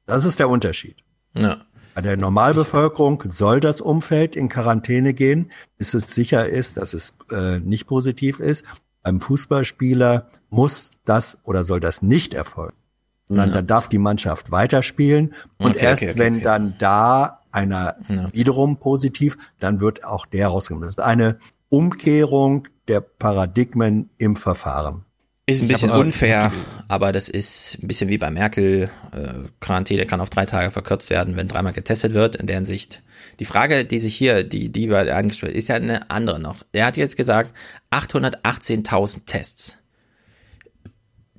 Das 0.06 0.24
ist 0.24 0.40
der 0.40 0.48
Unterschied. 0.48 1.04
Ja. 1.34 1.66
Bei 1.94 2.02
der 2.02 2.16
Normalbevölkerung 2.16 3.24
soll 3.26 3.60
das 3.60 3.82
Umfeld 3.82 4.38
in 4.38 4.48
Quarantäne 4.48 5.14
gehen, 5.14 5.52
bis 5.78 5.94
es 5.94 6.04
sicher 6.16 6.48
ist, 6.48 6.78
dass 6.78 6.94
es 6.94 7.14
äh, 7.30 7.60
nicht 7.60 7.88
positiv 7.88 8.40
ist. 8.40 8.64
Beim 9.04 9.20
Fußballspieler 9.20 10.30
muss 10.50 10.92
das 11.04 11.40
oder 11.44 11.66
soll 11.66 11.82
das 11.82 12.02
nicht 12.02 12.34
erfolgen. 12.34 12.78
Sondern 13.32 13.50
Ja. 13.50 13.56
dann 13.56 13.68
darf 13.68 13.88
die 13.88 13.98
Mannschaft 13.98 14.52
weiterspielen. 14.52 15.34
Und 15.58 15.72
Okay, 15.78 15.86
erst 15.86 16.02
okay, 16.04 16.12
okay, 16.12 16.20
wenn 16.20 16.36
okay. 16.36 16.44
dann 16.44 16.76
da 16.80 17.40
einer 17.52 17.96
wiederum 18.34 18.78
positiv, 18.78 19.38
dann 19.60 19.80
wird 19.80 20.06
auch 20.06 20.26
der 20.26 20.48
rausgenommen. 20.50 20.84
Das 20.86 20.94
ist 20.94 21.02
eine 21.02 21.38
Umkehrung 21.70 22.68
der 22.88 23.02
Paradigmen 23.02 24.10
im 24.18 24.36
Verfahren. 24.36 25.06
Ist 25.48 25.62
ein 25.62 25.66
Ich 25.66 25.72
bisschen 25.74 25.90
unfair, 25.92 26.52
aber 26.88 27.12
das 27.12 27.28
ist 27.28 27.80
ein 27.82 27.88
bisschen 27.88 28.10
wie 28.10 28.18
bei 28.20 28.30
Merkel. 28.30 28.90
Äh, 29.12 29.50
Quarantäne 29.60 30.06
kann 30.06 30.22
auf 30.22 30.30
drei 30.30 30.46
Tage 30.46 30.70
verkürzt 30.72 31.10
werden, 31.10 31.36
wenn 31.36 31.48
dreimal 31.48 31.74
getestet 31.74 32.14
wird. 32.14 32.36
In 32.36 32.46
deren 32.48 32.64
Sicht. 32.66 33.02
Die 33.40 33.46
Frage, 33.46 33.84
die 33.84 34.00
sich 34.00 34.16
hier, 34.16 34.44
die, 34.44 34.70
die 34.72 34.88
bei 34.88 35.12
angestellt 35.14 35.56
ist 35.56 35.68
ja 35.68 35.76
eine 35.76 36.10
andere 36.12 36.40
noch. 36.40 36.58
Er 36.74 36.86
hat 36.86 36.96
jetzt 36.96 37.18
gesagt, 37.18 37.54
818.000 37.92 39.26
Tests. 39.26 39.78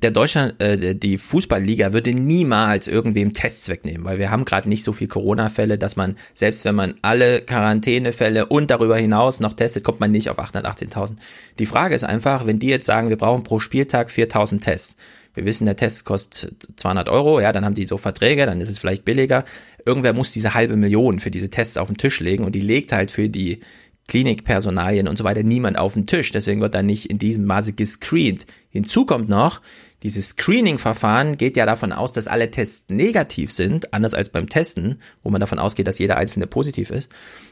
Der 0.02 0.10
Deutschland, 0.10 0.60
äh, 0.60 0.96
die 0.96 1.16
Fußballliga 1.16 1.92
würde 1.92 2.12
niemals 2.12 2.88
irgendwem 2.88 3.34
Tests 3.34 3.68
wegnehmen, 3.68 4.04
weil 4.04 4.18
wir 4.18 4.30
haben 4.30 4.44
gerade 4.44 4.68
nicht 4.68 4.82
so 4.82 4.92
viel 4.92 5.06
Corona-Fälle, 5.06 5.78
dass 5.78 5.94
man, 5.94 6.16
selbst 6.34 6.64
wenn 6.64 6.74
man 6.74 6.94
alle 7.02 7.40
Quarantänefälle 7.40 8.46
und 8.46 8.70
darüber 8.70 8.96
hinaus 8.96 9.38
noch 9.38 9.52
testet, 9.52 9.84
kommt 9.84 10.00
man 10.00 10.10
nicht 10.10 10.28
auf 10.28 10.38
818.000. 10.40 11.16
Die 11.60 11.66
Frage 11.66 11.94
ist 11.94 12.02
einfach, 12.02 12.46
wenn 12.46 12.58
die 12.58 12.66
jetzt 12.66 12.86
sagen, 12.86 13.10
wir 13.10 13.16
brauchen 13.16 13.44
pro 13.44 13.60
Spieltag 13.60 14.10
4.000 14.10 14.60
Tests. 14.60 14.96
Wir 15.34 15.44
wissen, 15.44 15.66
der 15.66 15.76
Test 15.76 16.04
kostet 16.04 16.68
200 16.76 17.08
Euro, 17.08 17.40
ja, 17.40 17.52
dann 17.52 17.64
haben 17.64 17.74
die 17.74 17.86
so 17.86 17.96
Verträge, 17.96 18.44
dann 18.44 18.60
ist 18.60 18.68
es 18.68 18.78
vielleicht 18.78 19.04
billiger. 19.04 19.44
Irgendwer 19.86 20.12
muss 20.12 20.32
diese 20.32 20.54
halbe 20.54 20.76
Million 20.76 21.20
für 21.20 21.30
diese 21.30 21.48
Tests 21.48 21.76
auf 21.76 21.88
den 21.88 21.96
Tisch 21.96 22.20
legen 22.20 22.44
und 22.44 22.54
die 22.54 22.60
legt 22.60 22.92
halt 22.92 23.12
für 23.12 23.28
die 23.28 23.60
Klinikpersonalien 24.08 25.08
und 25.08 25.16
so 25.16 25.24
weiter 25.24 25.42
niemand 25.42 25.78
auf 25.78 25.94
den 25.94 26.06
Tisch. 26.06 26.32
Deswegen 26.32 26.60
wird 26.60 26.74
da 26.74 26.82
nicht 26.82 27.06
in 27.10 27.18
diesem 27.18 27.46
Maße 27.46 27.72
gescreent. 27.72 28.46
Hinzu 28.68 29.06
kommt 29.06 29.28
noch, 29.28 29.62
dieses 30.02 30.30
Screening-Verfahren 30.30 31.36
geht 31.36 31.56
ja 31.56 31.66
davon 31.66 31.92
aus, 31.92 32.12
dass 32.12 32.26
alle 32.26 32.50
Tests 32.50 32.84
negativ 32.88 33.52
sind, 33.52 33.94
anders 33.94 34.14
als 34.14 34.30
beim 34.30 34.48
Testen, 34.48 35.00
wo 35.22 35.30
man 35.30 35.40
davon 35.40 35.58
ausgeht, 35.58 35.86
dass 35.86 35.98
jeder 35.98 36.16
einzelne 36.16 36.46
positiv 36.46 36.90
ist. 36.90 37.08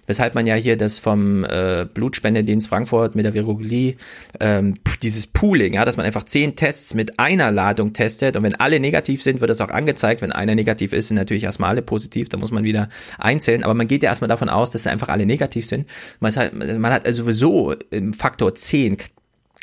Weshalb 0.07 0.35
man 0.35 0.47
ja 0.47 0.57
hier 0.57 0.77
das 0.77 0.99
vom 0.99 1.45
äh, 1.45 1.87
Blutspendedienst 1.93 2.69
Frankfurt 2.69 3.15
mit 3.15 3.25
der 3.25 3.35
Virologie, 3.35 3.97
ähm, 4.41 4.75
dieses 5.03 5.29
Pooling, 5.29 5.75
ja, 5.75 5.85
dass 5.85 5.97
man 5.97 6.07
einfach 6.07 6.25
zehn 6.25 6.57
Tests 6.57 6.95
mit 6.95 7.21
einer 7.21 7.53
Ladung 7.53 7.93
testet 7.93 8.37
und 8.37 8.43
wenn 8.43 8.57
alle 8.57 8.81
negativ 8.81 9.23
sind, 9.23 9.41
wird 9.41 9.51
das 9.51 9.61
auch 9.61 9.69
angezeigt. 9.69 10.21
Wenn 10.21 10.33
einer 10.33 10.55
negativ 10.55 10.93
ist, 10.93 11.09
sind 11.09 11.17
natürlich 11.17 11.45
erstmal 11.45 11.71
alle 11.71 11.83
positiv, 11.83 12.29
da 12.29 12.37
muss 12.37 12.51
man 12.51 12.65
wieder 12.65 12.89
einzählen. 13.19 13.63
Aber 13.63 13.75
man 13.75 13.87
geht 13.87 14.03
ja 14.03 14.11
erstmal 14.11 14.29
davon 14.29 14.49
aus, 14.49 14.71
dass 14.71 14.87
einfach 14.87 15.09
alle 15.09 15.27
negativ 15.27 15.67
sind. 15.67 15.87
Man, 16.19 16.35
halt, 16.35 16.55
man 16.55 16.93
hat 16.93 17.07
also 17.07 17.23
sowieso 17.23 17.75
im 17.91 18.13
Faktor 18.13 18.55
10 18.55 18.97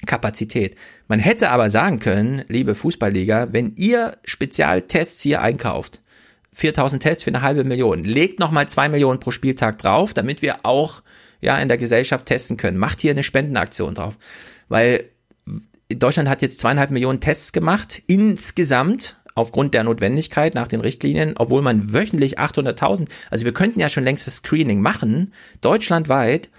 Kapazität. 0.05 0.75
Man 1.07 1.19
hätte 1.19 1.49
aber 1.49 1.69
sagen 1.69 1.99
können, 1.99 2.43
liebe 2.47 2.75
Fußballliga, 2.75 3.47
wenn 3.51 3.73
ihr 3.75 4.17
Spezialtests 4.23 5.21
hier 5.21 5.41
einkauft, 5.41 6.01
4000 6.53 7.01
Tests 7.01 7.23
für 7.23 7.29
eine 7.29 7.41
halbe 7.41 7.63
Million, 7.63 8.03
legt 8.03 8.39
nochmal 8.39 8.67
zwei 8.67 8.89
Millionen 8.89 9.19
pro 9.19 9.31
Spieltag 9.31 9.77
drauf, 9.77 10.13
damit 10.13 10.41
wir 10.41 10.65
auch 10.65 11.01
ja 11.41 11.57
in 11.57 11.67
der 11.67 11.77
Gesellschaft 11.77 12.25
testen 12.25 12.57
können. 12.57 12.77
Macht 12.77 13.01
hier 13.01 13.11
eine 13.11 13.23
Spendenaktion 13.23 13.95
drauf. 13.95 14.17
Weil 14.67 15.05
Deutschland 15.89 16.29
hat 16.29 16.41
jetzt 16.41 16.59
zweieinhalb 16.59 16.91
Millionen 16.91 17.21
Tests 17.21 17.53
gemacht, 17.53 18.01
insgesamt, 18.07 19.17
aufgrund 19.35 19.73
der 19.73 19.83
Notwendigkeit 19.83 20.55
nach 20.55 20.67
den 20.67 20.81
Richtlinien, 20.81 21.35
obwohl 21.37 21.61
man 21.61 21.93
wöchentlich 21.93 22.39
800.000, 22.39 23.07
also 23.29 23.45
wir 23.45 23.53
könnten 23.53 23.79
ja 23.79 23.87
schon 23.87 24.03
längst 24.03 24.25
das 24.25 24.37
Screening 24.37 24.81
machen, 24.81 25.33
deutschlandweit, 25.61 26.49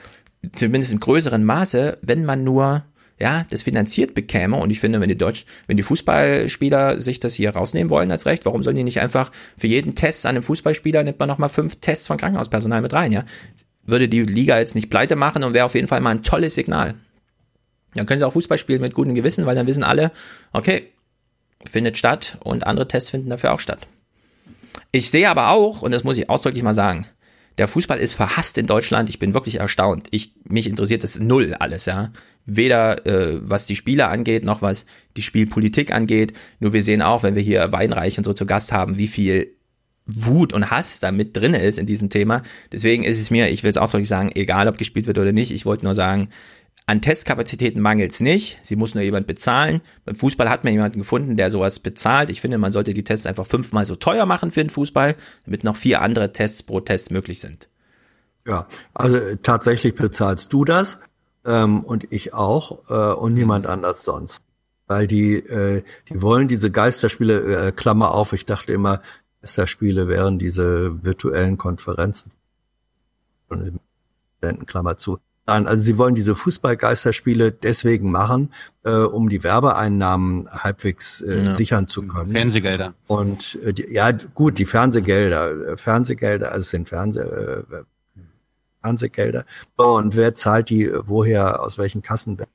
zumindest 0.54 0.92
im 0.92 1.00
größeren 1.00 1.44
Maße, 1.44 1.98
wenn 2.02 2.24
man 2.24 2.44
nur 2.44 2.84
ja, 3.18 3.44
das 3.50 3.62
finanziert 3.62 4.14
bekäme. 4.14 4.56
Und 4.56 4.70
ich 4.70 4.80
finde, 4.80 5.00
wenn 5.00 5.08
die 5.08 5.18
Deutsch, 5.18 5.44
wenn 5.66 5.76
die 5.76 5.82
Fußballspieler 5.82 7.00
sich 7.00 7.20
das 7.20 7.34
hier 7.34 7.50
rausnehmen 7.50 7.90
wollen 7.90 8.10
als 8.12 8.26
Recht, 8.26 8.46
warum 8.46 8.62
sollen 8.62 8.76
die 8.76 8.84
nicht 8.84 9.00
einfach 9.00 9.32
für 9.56 9.66
jeden 9.66 9.94
Test 9.94 10.26
an 10.26 10.30
einem 10.30 10.44
Fußballspieler 10.44 11.02
nimmt 11.02 11.18
man 11.18 11.28
nochmal 11.28 11.48
fünf 11.48 11.76
Tests 11.76 12.06
von 12.06 12.16
Krankenhauspersonal 12.16 12.80
mit 12.80 12.92
rein, 12.92 13.12
ja? 13.12 13.24
Würde 13.84 14.08
die 14.08 14.22
Liga 14.22 14.58
jetzt 14.58 14.74
nicht 14.74 14.90
pleite 14.90 15.16
machen 15.16 15.42
und 15.42 15.54
wäre 15.54 15.64
auf 15.64 15.74
jeden 15.74 15.88
Fall 15.88 16.00
mal 16.00 16.10
ein 16.10 16.22
tolles 16.22 16.54
Signal. 16.54 16.94
Dann 17.94 18.06
können 18.06 18.18
sie 18.18 18.26
auch 18.26 18.32
Fußball 18.32 18.58
spielen 18.58 18.82
mit 18.82 18.94
gutem 18.94 19.14
Gewissen, 19.14 19.46
weil 19.46 19.56
dann 19.56 19.66
wissen 19.66 19.82
alle, 19.82 20.12
okay, 20.52 20.92
findet 21.64 21.96
statt 21.98 22.38
und 22.44 22.66
andere 22.66 22.86
Tests 22.86 23.10
finden 23.10 23.30
dafür 23.30 23.54
auch 23.54 23.60
statt. 23.60 23.86
Ich 24.92 25.10
sehe 25.10 25.28
aber 25.28 25.50
auch, 25.50 25.82
und 25.82 25.92
das 25.92 26.04
muss 26.04 26.18
ich 26.18 26.30
ausdrücklich 26.30 26.62
mal 26.62 26.74
sagen, 26.74 27.06
der 27.58 27.68
Fußball 27.68 27.98
ist 27.98 28.14
verhasst 28.14 28.56
in 28.56 28.66
Deutschland. 28.66 29.08
Ich 29.08 29.18
bin 29.18 29.34
wirklich 29.34 29.56
erstaunt. 29.56 30.08
Ich, 30.10 30.34
mich 30.44 30.68
interessiert 30.68 31.02
das 31.02 31.18
null 31.18 31.54
alles, 31.58 31.86
ja. 31.86 32.12
Weder 32.46 33.06
äh, 33.06 33.40
was 33.42 33.66
die 33.66 33.76
Spiele 33.76 34.08
angeht, 34.08 34.44
noch 34.44 34.62
was 34.62 34.86
die 35.16 35.22
Spielpolitik 35.22 35.92
angeht. 35.92 36.32
Nur 36.60 36.72
wir 36.72 36.82
sehen 36.82 37.02
auch, 37.02 37.22
wenn 37.22 37.34
wir 37.34 37.42
hier 37.42 37.72
Weinreich 37.72 38.16
und 38.16 38.24
so 38.24 38.32
zu 38.32 38.46
Gast 38.46 38.72
haben, 38.72 38.96
wie 38.96 39.08
viel 39.08 39.54
Wut 40.06 40.54
und 40.54 40.70
Hass 40.70 41.00
da 41.00 41.12
mit 41.12 41.36
drin 41.36 41.52
ist 41.52 41.78
in 41.78 41.84
diesem 41.84 42.08
Thema. 42.08 42.42
Deswegen 42.72 43.04
ist 43.04 43.20
es 43.20 43.30
mir, 43.30 43.50
ich 43.50 43.62
will 43.62 43.70
es 43.70 43.76
ausdrücklich 43.76 44.08
sagen, 44.08 44.30
egal 44.34 44.66
ob 44.66 44.78
gespielt 44.78 45.06
wird 45.06 45.18
oder 45.18 45.32
nicht. 45.32 45.52
Ich 45.52 45.66
wollte 45.66 45.84
nur 45.84 45.94
sagen, 45.94 46.30
an 46.88 47.02
Testkapazitäten 47.02 47.82
mangelt 47.82 48.12
es 48.12 48.20
nicht. 48.20 48.58
Sie 48.62 48.74
muss 48.74 48.94
nur 48.94 49.04
jemand 49.04 49.26
bezahlen. 49.26 49.82
Beim 50.06 50.14
Fußball 50.14 50.48
hat 50.48 50.64
man 50.64 50.72
jemanden 50.72 51.00
gefunden, 51.00 51.36
der 51.36 51.50
sowas 51.50 51.80
bezahlt. 51.80 52.30
Ich 52.30 52.40
finde, 52.40 52.56
man 52.56 52.72
sollte 52.72 52.94
die 52.94 53.04
Tests 53.04 53.26
einfach 53.26 53.46
fünfmal 53.46 53.84
so 53.84 53.94
teuer 53.94 54.24
machen 54.24 54.52
für 54.52 54.64
den 54.64 54.70
Fußball, 54.70 55.14
damit 55.44 55.64
noch 55.64 55.76
vier 55.76 56.00
andere 56.00 56.32
Tests 56.32 56.62
pro 56.62 56.80
Test 56.80 57.10
möglich 57.10 57.40
sind. 57.40 57.68
Ja, 58.46 58.66
also 58.94 59.18
äh, 59.18 59.36
tatsächlich 59.42 59.96
bezahlst 59.96 60.50
du 60.54 60.64
das 60.64 60.98
ähm, 61.44 61.84
und 61.84 62.10
ich 62.10 62.32
auch 62.32 62.88
äh, 62.88 63.14
und 63.14 63.34
niemand 63.34 63.66
anders 63.66 64.02
sonst. 64.02 64.40
Weil 64.86 65.06
die, 65.06 65.34
äh, 65.34 65.82
die 66.08 66.22
wollen 66.22 66.48
diese 66.48 66.70
Geisterspiele, 66.70 67.66
äh, 67.66 67.72
Klammer 67.72 68.14
auf, 68.14 68.32
ich 68.32 68.46
dachte 68.46 68.72
immer, 68.72 69.02
Geisterspiele 69.42 70.08
wären 70.08 70.38
diese 70.38 71.04
virtuellen 71.04 71.58
Konferenzen. 71.58 72.32
Klammer 74.66 74.96
zu. 74.96 75.18
Nein, 75.48 75.66
also 75.66 75.82
sie 75.82 75.96
wollen 75.96 76.14
diese 76.14 76.34
Fußballgeisterspiele 76.34 77.52
deswegen 77.52 78.10
machen, 78.12 78.52
äh, 78.84 78.90
um 78.90 79.30
die 79.30 79.42
Werbeeinnahmen 79.42 80.46
halbwegs 80.50 81.22
äh, 81.22 81.46
Ja. 81.46 81.52
sichern 81.52 81.88
zu 81.88 82.02
können. 82.06 82.30
Fernsehgelder. 82.32 82.92
Und 83.06 83.58
äh, 83.64 83.72
die, 83.72 83.90
ja, 83.90 84.12
gut, 84.12 84.58
die 84.58 84.66
Fernsehgelder, 84.66 85.70
äh, 85.72 85.76
Fernsehgelder, 85.78 86.48
also 86.52 86.60
es 86.60 86.68
sind 86.70 86.86
Fernseh, 86.86 87.20
äh, 87.20 87.62
Fernsehgelder. 88.82 89.44
Und 89.76 90.16
wer 90.16 90.34
zahlt 90.34 90.68
die, 90.68 90.84
äh, 90.84 91.00
woher, 91.04 91.62
aus 91.62 91.78
welchen 91.78 92.02
Kassen 92.02 92.38
werden 92.38 92.50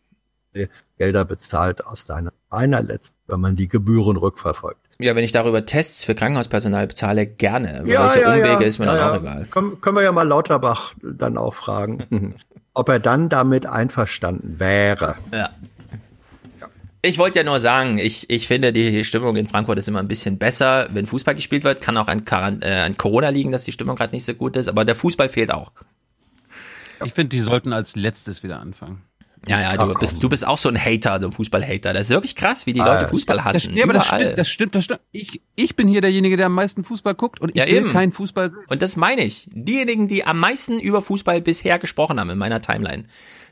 die 0.56 0.68
Gelder 1.00 1.26
bezahlt? 1.26 1.86
Aus 1.86 2.06
deiner 2.06 2.32
einer 2.52 2.84
letzten, 2.84 3.16
wenn 3.26 3.40
man 3.40 3.56
die 3.56 3.68
Gebühren 3.68 4.18
rückverfolgt. 4.18 4.80
Ja, 5.00 5.16
wenn 5.16 5.24
ich 5.24 5.32
darüber 5.32 5.66
Tests 5.66 6.04
für 6.04 6.14
Krankenhauspersonal 6.14 6.86
bezahle, 6.86 7.26
gerne. 7.26 7.82
Welche 7.86 8.24
Umwege 8.28 8.64
ist 8.66 8.78
mir 8.78 8.86
dann 8.86 9.00
auch 9.00 9.16
egal. 9.20 9.48
Können, 9.50 9.82
können 9.82 9.96
wir 9.98 10.04
ja 10.04 10.12
mal 10.12 10.28
Lauterbach 10.28 10.94
dann 11.02 11.38
auch 11.38 11.56
fragen, 11.56 12.36
ob 12.74 12.90
er 12.90 13.00
dann 13.00 13.30
damit 13.30 13.66
einverstanden 13.66 14.60
wäre. 14.60 15.16
Ja. 15.32 15.52
Ich 17.06 17.18
wollte 17.18 17.40
ja 17.40 17.44
nur 17.44 17.60
sagen, 17.60 17.98
ich, 17.98 18.30
ich 18.30 18.48
finde, 18.48 18.72
die 18.72 19.04
Stimmung 19.04 19.36
in 19.36 19.46
Frankfurt 19.46 19.78
ist 19.78 19.90
immer 19.90 20.00
ein 20.00 20.08
bisschen 20.08 20.38
besser, 20.38 20.88
wenn 20.92 21.06
Fußball 21.06 21.36
gespielt 21.36 21.66
wird. 21.66 21.82
Kann 21.82 21.98
auch 21.98 22.08
an, 22.08 22.24
Quarant 22.24 22.64
äh, 22.64 22.80
an 22.86 22.96
Corona 22.96 23.28
liegen, 23.28 23.52
dass 23.52 23.66
die 23.66 23.74
Stimmung 23.74 23.98
gerade 23.98 24.16
nicht 24.16 24.24
so 24.24 24.34
gut 24.34 24.56
ist, 24.56 24.70
aber 24.70 24.86
der 24.86 24.96
Fußball 24.96 25.28
fehlt 25.28 25.52
auch. 25.52 25.74
Ich 27.04 27.14
finde, 27.14 27.30
die 27.30 27.42
sollten 27.42 27.74
als 27.74 27.98
letztes 27.98 28.42
wieder 28.44 28.62
anfangen. 28.62 29.02
Ja, 29.46 29.62
ja, 29.62 29.70
du 29.70 29.94
bist, 29.96 30.24
du 30.24 30.30
bist 30.30 30.48
auch 30.48 30.58
so 30.58 30.70
ein 30.70 30.78
Hater, 30.78 31.20
so 31.20 31.28
ein 31.28 31.32
Fußball-Hater. 31.34 31.92
Das 31.92 32.06
ist 32.06 32.10
wirklich 32.12 32.36
krass, 32.36 32.66
wie 32.66 32.72
die 32.74 32.80
Ah, 32.82 32.94
Leute 32.96 33.10
Fußball 33.10 33.38
das- 33.38 33.46
hassen. 33.46 33.76
Ja, 33.76 33.84
aber 33.84 33.94
das 33.94 34.08
stimmt, 34.08 34.38
das 34.38 34.48
stimmt, 34.50 34.76
das 34.76 34.86
stimmt. 34.86 35.02
Ich, 35.12 35.42
ich 35.56 35.76
bin 35.76 35.88
hier 35.90 36.00
derjenige, 36.02 36.38
der 36.38 36.46
am 36.46 36.54
meisten 36.54 36.84
Fußball 36.86 37.14
guckt 37.16 37.42
und 37.42 37.50
ich 37.50 37.56
Ja, 37.56 37.66
will 37.66 37.76
eben. 37.76 37.92
keinen 37.92 38.12
Fußball 38.14 38.50
sehen. 38.52 38.60
Und 38.70 38.82
das 38.82 38.96
meine 38.96 39.24
ich. 39.24 39.50
Diejenigen, 39.52 40.08
die 40.08 40.26
am 40.26 40.40
meisten 40.40 40.80
über 40.80 41.02
Fußball 41.02 41.42
bisher 41.42 41.78
gesprochen 41.78 42.20
haben 42.22 42.30
in 42.30 42.38
meiner 42.38 42.62
Timeline, 42.62 43.04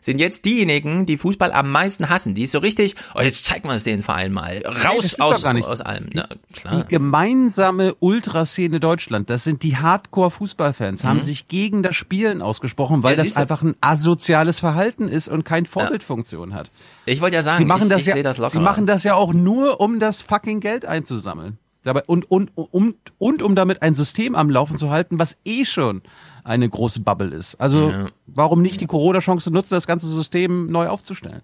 sind 0.01 0.19
jetzt 0.19 0.45
diejenigen, 0.45 1.05
die 1.05 1.17
Fußball 1.17 1.51
am 1.53 1.71
meisten 1.71 2.09
hassen. 2.09 2.33
Die 2.33 2.41
ist 2.43 2.51
so 2.51 2.59
richtig, 2.59 2.95
oh, 3.15 3.21
jetzt 3.21 3.45
zeigt 3.45 3.65
man 3.65 3.75
es 3.75 3.83
den 3.83 4.03
Verein 4.03 4.33
mal. 4.33 4.61
Raus 4.65 5.09
stimmt 5.11 5.21
aus, 5.21 5.45
aus 5.45 5.81
allem. 5.81 6.09
Na, 6.13 6.27
Die 6.65 6.88
gemeinsame 6.89 7.93
Ultraszene 7.99 8.80
Deutschland, 8.80 9.30
das 9.30 9.43
sind 9.43 9.63
die 9.63 9.77
Hardcore-Fußballfans, 9.77 11.03
haben 11.03 11.17
Mhm. 11.17 11.21
sich 11.21 11.47
gegen 11.47 11.83
das 11.83 11.95
Spielen 11.95 12.41
ausgesprochen, 12.41 13.03
weil 13.03 13.15
Ja, 13.15 13.23
das 13.23 13.38
einfach 13.38 13.61
ein 13.61 13.75
asoziales 13.81 14.59
Verhalten 14.59 15.07
ist 15.07 15.27
und 15.27 15.43
keine 15.45 15.67
Vorbildfunktion 15.67 16.53
hat. 16.53 16.71
Ich 17.05 17.21
wollte 17.21 17.35
ja 17.35 17.43
sagen, 17.43 17.59
sie 17.59 17.65
machen 17.65 17.83
ich, 17.83 17.89
das 17.89 18.01
ich 18.01 18.07
ja, 18.07 18.13
sehe 18.13 18.23
das 18.23 18.38
locker. 18.38 18.53
Sie 18.53 18.59
machen 18.59 18.85
das 18.85 19.03
ja 19.03 19.13
auch 19.15 19.33
nur, 19.33 19.80
um 19.80 19.99
das 19.99 20.21
fucking 20.21 20.59
Geld 20.59 20.85
einzusammeln. 20.85 21.57
Dabei, 21.83 22.03
und, 22.05 22.30
und, 22.30 22.51
und, 22.55 22.95
und 23.17 23.41
um 23.41 23.55
damit 23.55 23.81
ein 23.81 23.95
System 23.95 24.35
am 24.35 24.51
Laufen 24.51 24.77
zu 24.77 24.91
halten, 24.91 25.17
was 25.17 25.38
eh 25.45 25.65
schon 25.65 26.03
eine 26.43 26.67
große 26.69 26.99
Bubble 27.01 27.29
ist. 27.35 27.55
Also 27.55 27.89
Ja. 27.89 28.07
warum 28.27 28.61
nicht 28.61 28.81
die 28.81 28.87
Corona-Chance 28.87 29.51
nutzen, 29.51 29.73
das 29.75 29.87
ganze 29.87 30.07
System 30.07 30.67
neu 30.71 30.87
aufzustellen? 30.87 31.41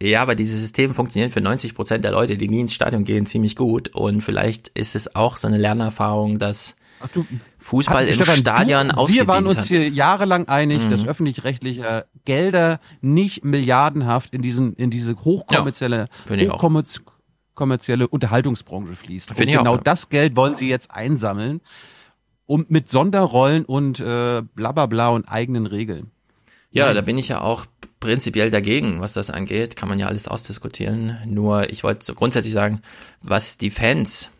Ja, 0.00 0.20
aber 0.22 0.34
dieses 0.34 0.60
System 0.60 0.92
funktioniert 0.92 1.32
für 1.32 1.40
90 1.40 1.74
Prozent 1.74 2.04
der 2.04 2.12
Leute, 2.12 2.36
die 2.36 2.48
nie 2.48 2.60
ins 2.60 2.74
Stadion 2.74 3.04
gehen, 3.04 3.24
ziemlich 3.24 3.56
gut. 3.56 3.94
Und 3.94 4.22
vielleicht 4.22 4.68
ist 4.68 4.94
es 4.94 5.14
auch 5.16 5.36
so 5.38 5.48
eine 5.48 5.56
Lernerfahrung, 5.56 6.38
dass 6.38 6.76
Fußball 7.58 8.02
Hat- 8.02 8.08
im 8.08 8.14
Stefan, 8.14 8.36
Stadion 8.36 8.88
du, 8.88 9.08
Wir 9.08 9.26
waren 9.26 9.46
uns 9.46 9.56
hat. 9.58 9.64
hier 9.66 9.88
jahrelang 9.88 10.48
einig, 10.48 10.84
Mhm. 10.84 10.90
dass 10.90 11.06
öffentlich-rechtliche 11.06 12.06
Gelder 12.24 12.80
nicht 13.00 13.44
milliardenhaft 13.44 14.32
in 14.34 14.42
diesen 14.42 14.74
in 14.74 14.90
diese 14.90 15.16
hochkommerzielle 15.16 16.08
finde 16.26 16.44
ich 16.44 16.50
auch. 16.50 16.62
hochkommerz- 16.62 17.00
kommerzielle 17.54 18.06
Unterhaltungsbranche 18.08 18.94
fließt. 18.96 19.30
Und 19.30 19.36
auch, 19.36 19.40
genau 19.46 19.74
ja. 19.76 19.80
das 19.82 20.08
Geld 20.10 20.36
wollen 20.36 20.54
sie 20.54 20.68
jetzt 20.68 20.90
einsammeln 20.90 21.60
und 22.46 22.70
mit 22.70 22.88
Sonderrollen 22.88 23.64
und 23.64 24.00
äh, 24.00 24.42
bla 24.54 24.72
bla 24.72 24.86
bla 24.86 25.08
und 25.10 25.26
eigenen 25.26 25.66
Regeln. 25.66 26.10
Ja, 26.70 26.92
da 26.92 27.00
bin 27.00 27.16
ich 27.16 27.28
ja 27.28 27.40
auch 27.40 27.64
prinzipiell 28.00 28.50
dagegen, 28.50 29.00
was 29.00 29.14
das 29.14 29.30
angeht. 29.30 29.76
Kann 29.76 29.88
man 29.88 29.98
ja 29.98 30.08
alles 30.08 30.28
ausdiskutieren. 30.28 31.16
Nur 31.24 31.70
ich 31.70 31.82
wollte 31.84 32.04
so 32.04 32.14
grundsätzlich 32.14 32.52
sagen, 32.52 32.82
was 33.22 33.56
die 33.56 33.70
Fans, 33.70 34.30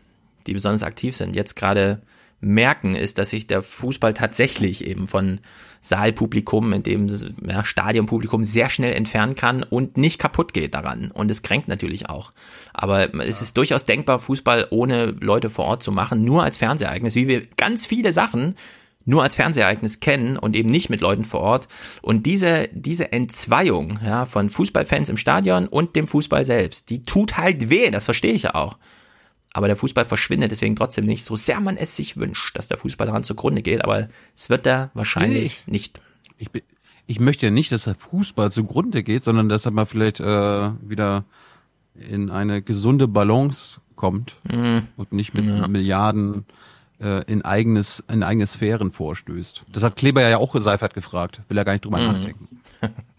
die 0.45 0.53
besonders 0.53 0.83
aktiv 0.83 1.15
sind, 1.15 1.35
jetzt 1.35 1.55
gerade 1.55 2.01
merken, 2.39 2.95
ist, 2.95 3.17
dass 3.17 3.31
sich 3.31 3.47
der 3.47 3.63
Fußball 3.63 4.13
tatsächlich 4.13 4.85
eben 4.85 5.07
von 5.07 5.39
Saalpublikum, 5.81 6.73
in 6.73 6.83
dem 6.83 7.07
ja, 7.45 7.63
Stadionpublikum 7.63 8.43
sehr 8.43 8.69
schnell 8.69 8.93
entfernen 8.93 9.35
kann 9.35 9.63
und 9.63 9.97
nicht 9.97 10.19
kaputt 10.19 10.53
geht 10.53 10.73
daran. 10.73 11.11
Und 11.11 11.31
es 11.31 11.41
kränkt 11.41 11.67
natürlich 11.67 12.09
auch. 12.09 12.31
Aber 12.73 13.13
es 13.21 13.41
ist 13.41 13.57
durchaus 13.57 13.85
denkbar, 13.85 14.19
Fußball 14.19 14.67
ohne 14.69 15.07
Leute 15.19 15.49
vor 15.49 15.65
Ort 15.65 15.83
zu 15.83 15.91
machen, 15.91 16.23
nur 16.23 16.43
als 16.43 16.57
Fernsehereignis, 16.57 17.15
wie 17.15 17.27
wir 17.27 17.41
ganz 17.57 17.85
viele 17.85 18.13
Sachen 18.13 18.55
nur 19.07 19.23
als 19.23 19.35
Fernsehereignis 19.35 20.01
kennen 20.01 20.37
und 20.37 20.55
eben 20.55 20.69
nicht 20.69 20.89
mit 20.89 20.99
Leuten 20.99 21.23
vor 21.23 21.39
Ort. 21.39 21.67
Und 22.01 22.25
diese, 22.25 22.67
diese 22.73 23.13
Entzweiung 23.13 23.99
ja, 24.03 24.25
von 24.25 24.49
Fußballfans 24.49 25.09
im 25.09 25.17
Stadion 25.17 25.67
und 25.67 25.95
dem 25.95 26.07
Fußball 26.07 26.43
selbst, 26.43 26.89
die 26.89 27.01
tut 27.03 27.37
halt 27.37 27.69
weh, 27.69 27.89
das 27.89 28.05
verstehe 28.05 28.33
ich 28.33 28.43
ja 28.43 28.55
auch. 28.55 28.77
Aber 29.57 29.67
der 29.67 29.75
Fußball 29.75 30.05
verschwindet 30.05 30.51
deswegen 30.51 30.75
trotzdem 30.75 31.05
nicht, 31.05 31.23
so 31.25 31.35
sehr 31.35 31.59
man 31.59 31.75
es 31.77 31.95
sich 31.95 32.15
wünscht, 32.17 32.55
dass 32.57 32.67
der 32.67 32.77
Fußball 32.77 33.07
daran 33.07 33.23
zugrunde 33.23 33.61
geht. 33.63 33.83
Aber 33.83 34.07
es 34.35 34.49
wird 34.49 34.67
er 34.67 34.91
wahrscheinlich 34.93 35.59
Nee. 35.65 35.71
nicht. 35.73 35.99
Ich, 36.37 36.49
ich 37.07 37.19
möchte 37.19 37.47
ja 37.47 37.51
nicht, 37.51 37.71
dass 37.71 37.85
der 37.85 37.95
Fußball 37.95 38.51
zugrunde 38.51 39.01
geht, 39.03 39.23
sondern 39.23 39.49
dass 39.49 39.65
er 39.65 39.71
mal 39.71 39.85
vielleicht 39.85 40.19
äh, 40.19 40.71
wieder 40.87 41.25
in 41.95 42.29
eine 42.29 42.61
gesunde 42.61 43.07
Balance 43.07 43.81
kommt 43.95 44.35
Mhm. 44.47 44.83
und 44.95 45.11
nicht 45.11 45.33
mit 45.33 45.67
Milliarden 45.67 46.45
äh, 46.99 47.23
in 47.25 47.41
eigenes 47.43 48.03
in 48.11 48.21
eigene 48.23 48.45
Sphären 48.45 48.91
vorstößt. 48.91 49.63
Das 49.71 49.81
hat 49.83 49.95
Kleber 49.95 50.21
ja 50.27 50.37
auch 50.37 50.55
Seifert 50.59 50.93
gefragt. 50.93 51.41
Will 51.49 51.57
er 51.57 51.65
gar 51.65 51.73
nicht 51.73 51.83
drüber 51.85 51.97
Mhm. 51.99 52.05
nachdenken. 52.05 52.47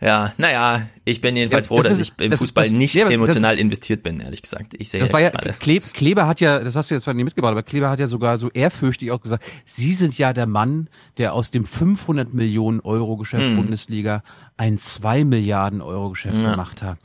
Ja, 0.00 0.32
naja, 0.38 0.82
ich 1.04 1.20
bin 1.20 1.34
jedenfalls 1.36 1.66
Ja, 1.66 1.68
froh, 1.68 1.78
das 1.82 1.88
dass 1.90 1.98
ist- 1.98 2.14
ich 2.18 2.24
im 2.24 2.30
das- 2.30 2.38
Fußball 2.38 2.64
das- 2.66 2.72
nicht 2.72 2.96
emotional 2.96 3.58
investiert 3.58 4.04
bin, 4.04 4.20
ehrlich 4.20 4.42
gesagt. 4.42 4.74
Ich 4.78 4.90
sehe 4.90 5.00
Das 5.00 5.12
war 5.12 5.20
ja, 5.20 5.30
gerade. 5.30 5.52
Kle 5.54 5.80
Kleber 5.80 6.28
hat 6.28 6.40
ja, 6.40 6.60
das 6.60 6.76
hast 6.76 6.90
du 6.90 6.94
jetzt 6.94 7.02
zwar 7.02 7.14
nicht 7.14 7.24
mitgebracht, 7.24 7.50
aber 7.50 7.64
Kleber 7.64 7.90
hat 7.90 7.98
ja 7.98 8.06
sogar 8.06 8.38
so 8.38 8.48
ehrfürchtig 8.50 9.10
auch 9.10 9.20
gesagt, 9.20 9.42
Sie 9.64 9.92
sind 9.94 10.16
ja 10.16 10.32
der 10.32 10.46
Mann, 10.46 10.88
der 11.16 11.32
aus 11.34 11.50
dem 11.50 11.64
500 11.66 12.32
Millionen 12.32 12.78
Euro 12.80 13.16
Geschäft 13.16 13.42
Hm. 13.42 13.56
Bundesliga 13.56 14.22
ein 14.56 14.78
2 14.78 15.24
Milliarden 15.24 15.80
Euro 15.80 16.10
Geschäft 16.10 16.36
Ja. 16.36 16.52
gemacht 16.52 16.80
hat. 16.82 16.98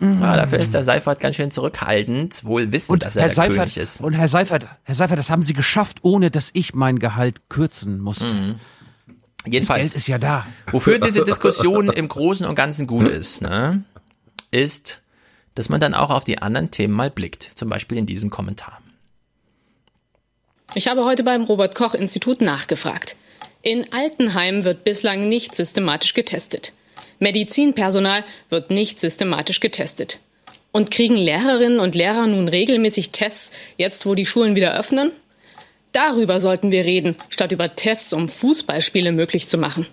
Ja, 0.00 0.36
dafür 0.36 0.58
ist 0.58 0.74
der 0.74 0.82
Seifert 0.82 1.20
ganz 1.20 1.36
schön 1.36 1.50
zurückhaltend, 1.50 2.44
wohl 2.44 2.70
wissend, 2.72 3.02
dass 3.02 3.16
er 3.16 3.22
Herr 3.22 3.28
der 3.28 3.34
Seifert, 3.34 3.56
König 3.56 3.76
ist. 3.78 4.00
Und 4.00 4.12
Herr 4.14 4.28
Seifert, 4.28 4.66
Herr 4.82 4.94
Seifert, 4.94 5.18
das 5.18 5.30
haben 5.30 5.42
Sie 5.42 5.54
geschafft, 5.54 5.98
ohne 6.02 6.30
dass 6.30 6.50
ich 6.52 6.74
mein 6.74 6.98
Gehalt 6.98 7.48
kürzen 7.48 7.98
musste. 8.00 8.26
Mhm. 8.26 8.54
Jedenfalls. 9.46 9.82
Das 9.82 9.92
Geld 9.92 10.00
ist 10.02 10.08
ja 10.08 10.18
da. 10.18 10.46
Wofür 10.70 10.98
diese 10.98 11.24
Diskussion 11.24 11.88
im 11.90 12.08
Großen 12.08 12.46
und 12.46 12.54
Ganzen 12.54 12.86
gut 12.86 13.08
ist, 13.08 13.42
ne, 13.42 13.84
ist, 14.50 15.02
dass 15.54 15.68
man 15.68 15.80
dann 15.80 15.94
auch 15.94 16.10
auf 16.10 16.24
die 16.24 16.38
anderen 16.38 16.70
Themen 16.70 16.94
mal 16.94 17.10
blickt. 17.10 17.42
Zum 17.42 17.68
Beispiel 17.68 17.98
in 17.98 18.06
diesem 18.06 18.30
Kommentar. 18.30 18.80
Ich 20.74 20.88
habe 20.88 21.04
heute 21.04 21.22
beim 21.22 21.44
Robert 21.44 21.74
Koch 21.74 21.94
Institut 21.94 22.40
nachgefragt. 22.40 23.16
In 23.62 23.92
Altenheimen 23.92 24.64
wird 24.64 24.84
bislang 24.84 25.28
nicht 25.28 25.54
systematisch 25.54 26.14
getestet. 26.14 26.72
Medizinpersonal 27.18 28.24
wird 28.50 28.70
nicht 28.70 28.98
systematisch 28.98 29.60
getestet. 29.60 30.18
Und 30.72 30.90
kriegen 30.90 31.14
Lehrerinnen 31.14 31.78
und 31.78 31.94
Lehrer 31.94 32.26
nun 32.26 32.48
regelmäßig 32.48 33.10
Tests, 33.10 33.52
jetzt 33.76 34.06
wo 34.06 34.14
die 34.14 34.26
Schulen 34.26 34.56
wieder 34.56 34.76
öffnen? 34.76 35.12
Darüber 35.94 36.40
sollten 36.40 36.70
wir 36.72 36.84
reden, 36.84 37.14
statt 37.30 37.52
über 37.52 37.74
Tests, 37.76 38.12
um 38.12 38.28
Fußballspiele 38.28 39.12
möglich 39.12 39.48
zu 39.48 39.56
machen. 39.58 39.86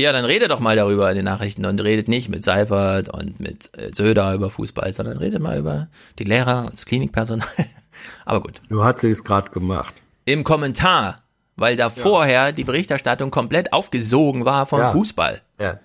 Ja, 0.00 0.10
dann 0.12 0.24
redet 0.24 0.50
doch 0.50 0.58
mal 0.58 0.74
darüber 0.74 1.08
in 1.10 1.16
den 1.16 1.24
Nachrichten 1.26 1.64
und 1.64 1.78
redet 1.80 2.08
nicht 2.08 2.28
mit 2.28 2.42
Seifert 2.42 3.08
und 3.08 3.38
mit 3.38 3.70
äh, 3.78 3.94
Söder 3.94 4.34
über 4.34 4.50
Fußball, 4.50 4.92
sondern 4.92 5.18
redet 5.18 5.40
mal 5.40 5.58
über 5.58 5.86
die 6.18 6.24
Lehrer 6.24 6.64
und 6.64 6.72
das 6.72 6.86
Klinikpersonal. 6.86 7.46
Aber 8.24 8.42
gut. 8.42 8.60
Du 8.68 8.82
hat 8.82 8.98
sie 8.98 9.10
es 9.10 9.22
gerade 9.22 9.50
gemacht. 9.50 10.02
Im 10.24 10.42
Kommentar, 10.42 11.22
weil 11.54 11.76
da 11.76 11.88
vorher 11.88 12.50
die 12.50 12.64
Berichterstattung 12.64 13.30
komplett 13.30 13.72
aufgesogen 13.72 14.44
war 14.44 14.66
vom 14.66 14.80
Ja. 14.80 14.90
Fußball. 14.90 15.40
Ja. 15.60 15.78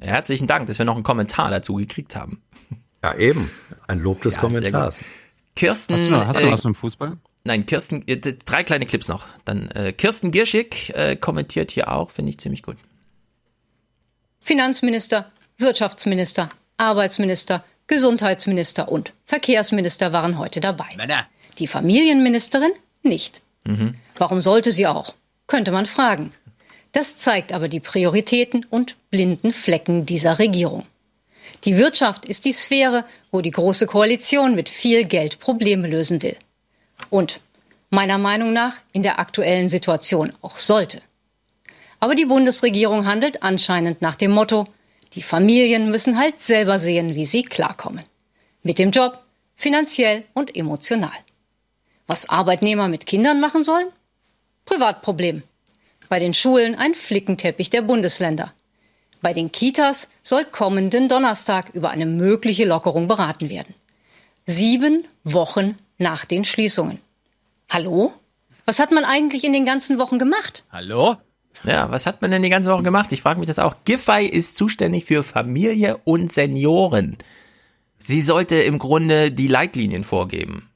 Herzlichen 0.00 0.46
Dank, 0.46 0.68
dass 0.68 0.78
wir 0.78 0.84
noch 0.84 0.94
einen 0.94 1.02
Kommentar 1.02 1.50
dazu 1.50 1.74
gekriegt 1.74 2.14
haben. 2.14 2.40
Ja, 3.02 3.14
eben. 3.16 3.50
Ein 3.88 3.98
Lob 3.98 4.22
des 4.22 4.36
Ja, 4.36 4.40
Kommentars. 4.40 5.00
Kirsten. 5.56 5.94
Hast 5.94 6.06
du 6.06 6.10
noch, 6.12 6.26
hast 6.28 6.40
du 6.40 6.46
äh, 6.46 6.52
was 6.52 6.60
zum 6.60 6.76
Fußball? 6.76 7.16
Nein, 7.48 7.64
Kirsten, 7.64 8.06
äh, 8.06 8.18
drei 8.18 8.62
kleine 8.62 8.84
Clips 8.84 9.08
noch. 9.08 9.24
Dann 9.46 9.70
äh, 9.70 9.94
Kirsten 9.94 10.32
Gierschig 10.32 10.92
äh, 10.94 11.16
kommentiert 11.16 11.70
hier 11.70 11.90
auch, 11.90 12.10
finde 12.10 12.28
ich 12.28 12.38
ziemlich 12.38 12.62
gut. 12.62 12.76
Finanzminister, 14.42 15.32
Wirtschaftsminister, 15.56 16.50
Arbeitsminister, 16.76 17.64
Gesundheitsminister 17.86 18.92
und 18.92 19.14
Verkehrsminister 19.24 20.12
waren 20.12 20.36
heute 20.36 20.60
dabei. 20.60 20.88
Die 21.58 21.66
Familienministerin 21.66 22.72
nicht. 23.02 23.40
Warum 24.18 24.42
sollte 24.42 24.70
sie 24.70 24.86
auch? 24.86 25.14
Könnte 25.46 25.72
man 25.72 25.86
fragen. 25.86 26.32
Das 26.92 27.16
zeigt 27.16 27.52
aber 27.52 27.68
die 27.68 27.80
Prioritäten 27.80 28.66
und 28.68 28.96
blinden 29.10 29.52
Flecken 29.52 30.04
dieser 30.04 30.38
Regierung. 30.38 30.84
Die 31.64 31.78
Wirtschaft 31.78 32.26
ist 32.26 32.44
die 32.44 32.52
Sphäre, 32.52 33.04
wo 33.30 33.40
die 33.40 33.50
Große 33.50 33.86
Koalition 33.86 34.54
mit 34.54 34.68
viel 34.68 35.04
Geld 35.04 35.38
Probleme 35.38 35.88
lösen 35.88 36.22
will. 36.22 36.36
Und 37.10 37.40
meiner 37.90 38.18
Meinung 38.18 38.52
nach 38.52 38.80
in 38.92 39.02
der 39.02 39.18
aktuellen 39.18 39.68
Situation 39.68 40.32
auch 40.42 40.58
sollte. 40.58 41.02
Aber 42.00 42.14
die 42.14 42.26
Bundesregierung 42.26 43.06
handelt 43.06 43.42
anscheinend 43.42 44.02
nach 44.02 44.14
dem 44.14 44.30
Motto, 44.30 44.66
die 45.14 45.22
Familien 45.22 45.90
müssen 45.90 46.18
halt 46.18 46.38
selber 46.38 46.78
sehen, 46.78 47.14
wie 47.14 47.26
sie 47.26 47.42
klarkommen. 47.42 48.04
Mit 48.62 48.78
dem 48.78 48.90
Job, 48.90 49.22
finanziell 49.56 50.24
und 50.34 50.54
emotional. 50.54 51.10
Was 52.06 52.28
Arbeitnehmer 52.28 52.88
mit 52.88 53.06
Kindern 53.06 53.40
machen 53.40 53.64
sollen? 53.64 53.88
Privatproblem. 54.64 55.42
Bei 56.08 56.18
den 56.18 56.34
Schulen 56.34 56.74
ein 56.74 56.94
Flickenteppich 56.94 57.70
der 57.70 57.82
Bundesländer. 57.82 58.52
Bei 59.20 59.32
den 59.32 59.50
Kitas 59.50 60.08
soll 60.22 60.44
kommenden 60.44 61.08
Donnerstag 61.08 61.70
über 61.74 61.90
eine 61.90 62.06
mögliche 62.06 62.64
Lockerung 62.64 63.08
beraten 63.08 63.50
werden. 63.50 63.74
Sieben 64.46 65.06
Wochen 65.24 65.76
nach 65.98 66.24
den 66.24 66.44
Schließungen. 66.44 66.98
Hallo? 67.68 68.12
Was 68.64 68.78
hat 68.78 68.92
man 68.92 69.04
eigentlich 69.04 69.44
in 69.44 69.52
den 69.52 69.64
ganzen 69.64 69.98
Wochen 69.98 70.18
gemacht? 70.18 70.64
Hallo? 70.70 71.16
Ja, 71.64 71.90
was 71.90 72.06
hat 72.06 72.22
man 72.22 72.30
denn 72.30 72.42
die 72.42 72.50
ganze 72.50 72.70
Woche 72.70 72.82
gemacht? 72.82 73.12
Ich 73.12 73.22
frage 73.22 73.40
mich 73.40 73.48
das 73.48 73.58
auch. 73.58 73.76
Giffey 73.84 74.26
ist 74.26 74.56
zuständig 74.56 75.04
für 75.04 75.22
Familie 75.22 75.98
und 76.04 76.32
Senioren. 76.32 77.18
Sie 77.98 78.20
sollte 78.20 78.56
im 78.56 78.78
Grunde 78.78 79.32
die 79.32 79.48
Leitlinien 79.48 80.04
vorgeben. 80.04 80.68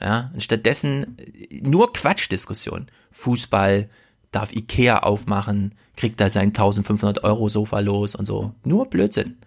Ja, 0.00 0.30
und 0.32 0.42
stattdessen 0.42 1.16
nur 1.50 1.92
Quatschdiskussion. 1.92 2.86
Fußball, 3.10 3.88
darf 4.30 4.52
Ikea 4.52 5.00
aufmachen, 5.00 5.74
kriegt 5.96 6.20
er 6.20 6.30
sein 6.30 6.48
1500 6.48 7.24
Euro 7.24 7.48
Sofa 7.48 7.80
los 7.80 8.14
und 8.14 8.26
so. 8.26 8.52
Nur 8.64 8.88
Blödsinn. 8.88 9.38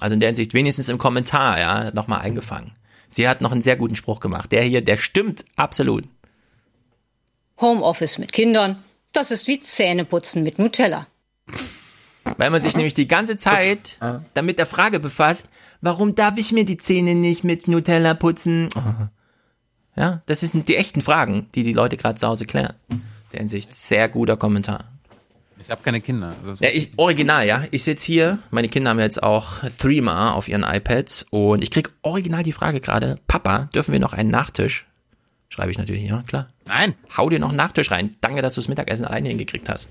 Also 0.00 0.14
in 0.14 0.20
der 0.20 0.28
Hinsicht 0.28 0.54
wenigstens 0.54 0.88
im 0.88 0.98
Kommentar, 0.98 1.58
ja, 1.58 1.90
nochmal 1.92 2.20
eingefangen. 2.20 2.72
Sie 3.08 3.28
hat 3.28 3.40
noch 3.40 3.52
einen 3.52 3.62
sehr 3.62 3.76
guten 3.76 3.96
Spruch 3.96 4.20
gemacht. 4.20 4.52
Der 4.52 4.62
hier, 4.62 4.82
der 4.82 4.96
stimmt 4.96 5.44
absolut. 5.56 6.04
Homeoffice 7.60 8.18
mit 8.18 8.32
Kindern, 8.32 8.82
das 9.12 9.30
ist 9.30 9.48
wie 9.48 9.60
Zähneputzen 9.60 10.42
mit 10.42 10.58
Nutella. 10.58 11.06
Weil 12.36 12.50
man 12.50 12.60
sich 12.60 12.76
nämlich 12.76 12.94
die 12.94 13.08
ganze 13.08 13.36
Zeit 13.36 13.98
damit 14.34 14.58
der 14.58 14.66
Frage 14.66 15.00
befasst, 15.00 15.48
warum 15.80 16.14
darf 16.14 16.36
ich 16.36 16.52
mir 16.52 16.64
die 16.64 16.76
Zähne 16.76 17.14
nicht 17.14 17.42
mit 17.42 17.66
Nutella 17.66 18.14
putzen? 18.14 18.68
Ja, 19.96 20.22
das 20.26 20.40
sind 20.40 20.68
die 20.68 20.76
echten 20.76 21.02
Fragen, 21.02 21.48
die 21.54 21.64
die 21.64 21.72
Leute 21.72 21.96
gerade 21.96 22.16
zu 22.16 22.28
Hause 22.28 22.44
klären. 22.44 22.74
Der 23.32 23.40
Hinsicht 23.40 23.74
sehr 23.74 24.08
guter 24.08 24.36
Kommentar. 24.36 24.97
Ich 25.68 25.70
habe 25.70 25.82
keine 25.82 26.00
Kinder. 26.00 26.34
Ja, 26.60 26.70
ich, 26.72 26.92
original, 26.96 27.46
ja. 27.46 27.64
Ich 27.72 27.84
sitze 27.84 28.06
hier, 28.06 28.38
meine 28.50 28.70
Kinder 28.70 28.88
haben 28.88 29.00
jetzt 29.00 29.22
auch 29.22 29.58
Threema 29.76 30.32
auf 30.32 30.48
ihren 30.48 30.62
iPads 30.62 31.26
und 31.28 31.62
ich 31.62 31.70
krieg 31.70 31.90
original 32.00 32.42
die 32.42 32.52
Frage 32.52 32.80
gerade, 32.80 33.18
Papa, 33.28 33.68
dürfen 33.74 33.92
wir 33.92 34.00
noch 34.00 34.14
einen 34.14 34.30
Nachtisch? 34.30 34.86
Schreibe 35.50 35.70
ich 35.70 35.76
natürlich, 35.76 36.04
ja, 36.04 36.22
klar. 36.26 36.48
Nein. 36.64 36.94
Hau 37.14 37.28
dir 37.28 37.38
noch 37.38 37.50
einen 37.50 37.58
Nachtisch 37.58 37.90
rein. 37.90 38.12
Danke, 38.22 38.40
dass 38.40 38.54
du 38.54 38.62
das 38.62 38.68
Mittagessen 38.68 39.04
alleine 39.04 39.28
hingekriegt 39.28 39.68
hast. 39.68 39.90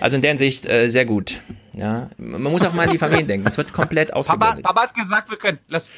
Also 0.00 0.16
in 0.16 0.22
der 0.22 0.30
Hinsicht 0.30 0.64
äh, 0.64 0.88
sehr 0.88 1.04
gut. 1.04 1.42
Ja, 1.76 2.08
man 2.16 2.44
muss 2.44 2.64
auch 2.64 2.72
mal 2.72 2.86
an 2.86 2.92
die 2.92 2.98
Familien 2.98 3.26
denken. 3.26 3.46
Es 3.46 3.58
wird 3.58 3.74
komplett 3.74 4.08
Papa, 4.08 4.20
ausgeblendet. 4.20 4.64
Papa 4.64 4.82
hat 4.84 4.94
gesagt, 4.94 5.28
wir 5.28 5.36
können. 5.36 5.58
Lass. 5.68 5.90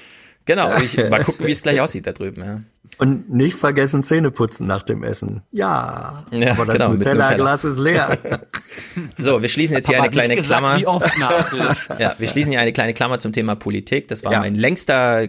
Genau, 0.47 0.77
ich, 0.79 0.97
mal 1.11 1.23
gucken, 1.23 1.47
wie 1.47 1.53
es 1.53 1.63
gleich 1.63 1.81
aussieht 1.81 2.09
da 2.09 2.13
drüben. 2.13 2.43
Ja. 2.43 2.61
Und 3.03 3.29
nicht 3.33 3.57
vergessen 3.57 4.05
Zähne 4.05 4.31
putzen 4.31 4.69
nach 4.69 4.85
dem 4.85 5.03
Essen. 5.03 5.43
Ja, 5.51 6.25
Ja, 6.31 6.53
aber 6.53 6.67
das 6.67 6.77
genau, 6.77 6.93
Nutella-Glas 6.93 7.65
ist 7.65 7.79
leer. 7.79 8.17
So, 9.19 9.43
wir 9.43 9.49
schließen 9.51 9.77
jetzt 9.77 9.87
hier 9.89 9.97
Aber 9.99 10.05
eine 10.05 10.13
kleine 10.13 10.37
gesagt, 10.37 10.61
Klammer. 10.61 10.79
wie 10.79 10.87
oft 10.87 11.13
ja, 11.99 12.15
wir 12.17 12.29
schließen 12.29 12.53
hier 12.53 12.61
eine 12.61 12.73
kleine 12.73 12.95
Klammer 12.95 13.19
zum 13.19 13.33
Thema 13.33 13.55
Politik. 13.55 14.09
Das 14.09 14.25
war 14.25 14.33
Ja. 14.33 14.39
mein 14.41 14.55
längster, 14.55 15.29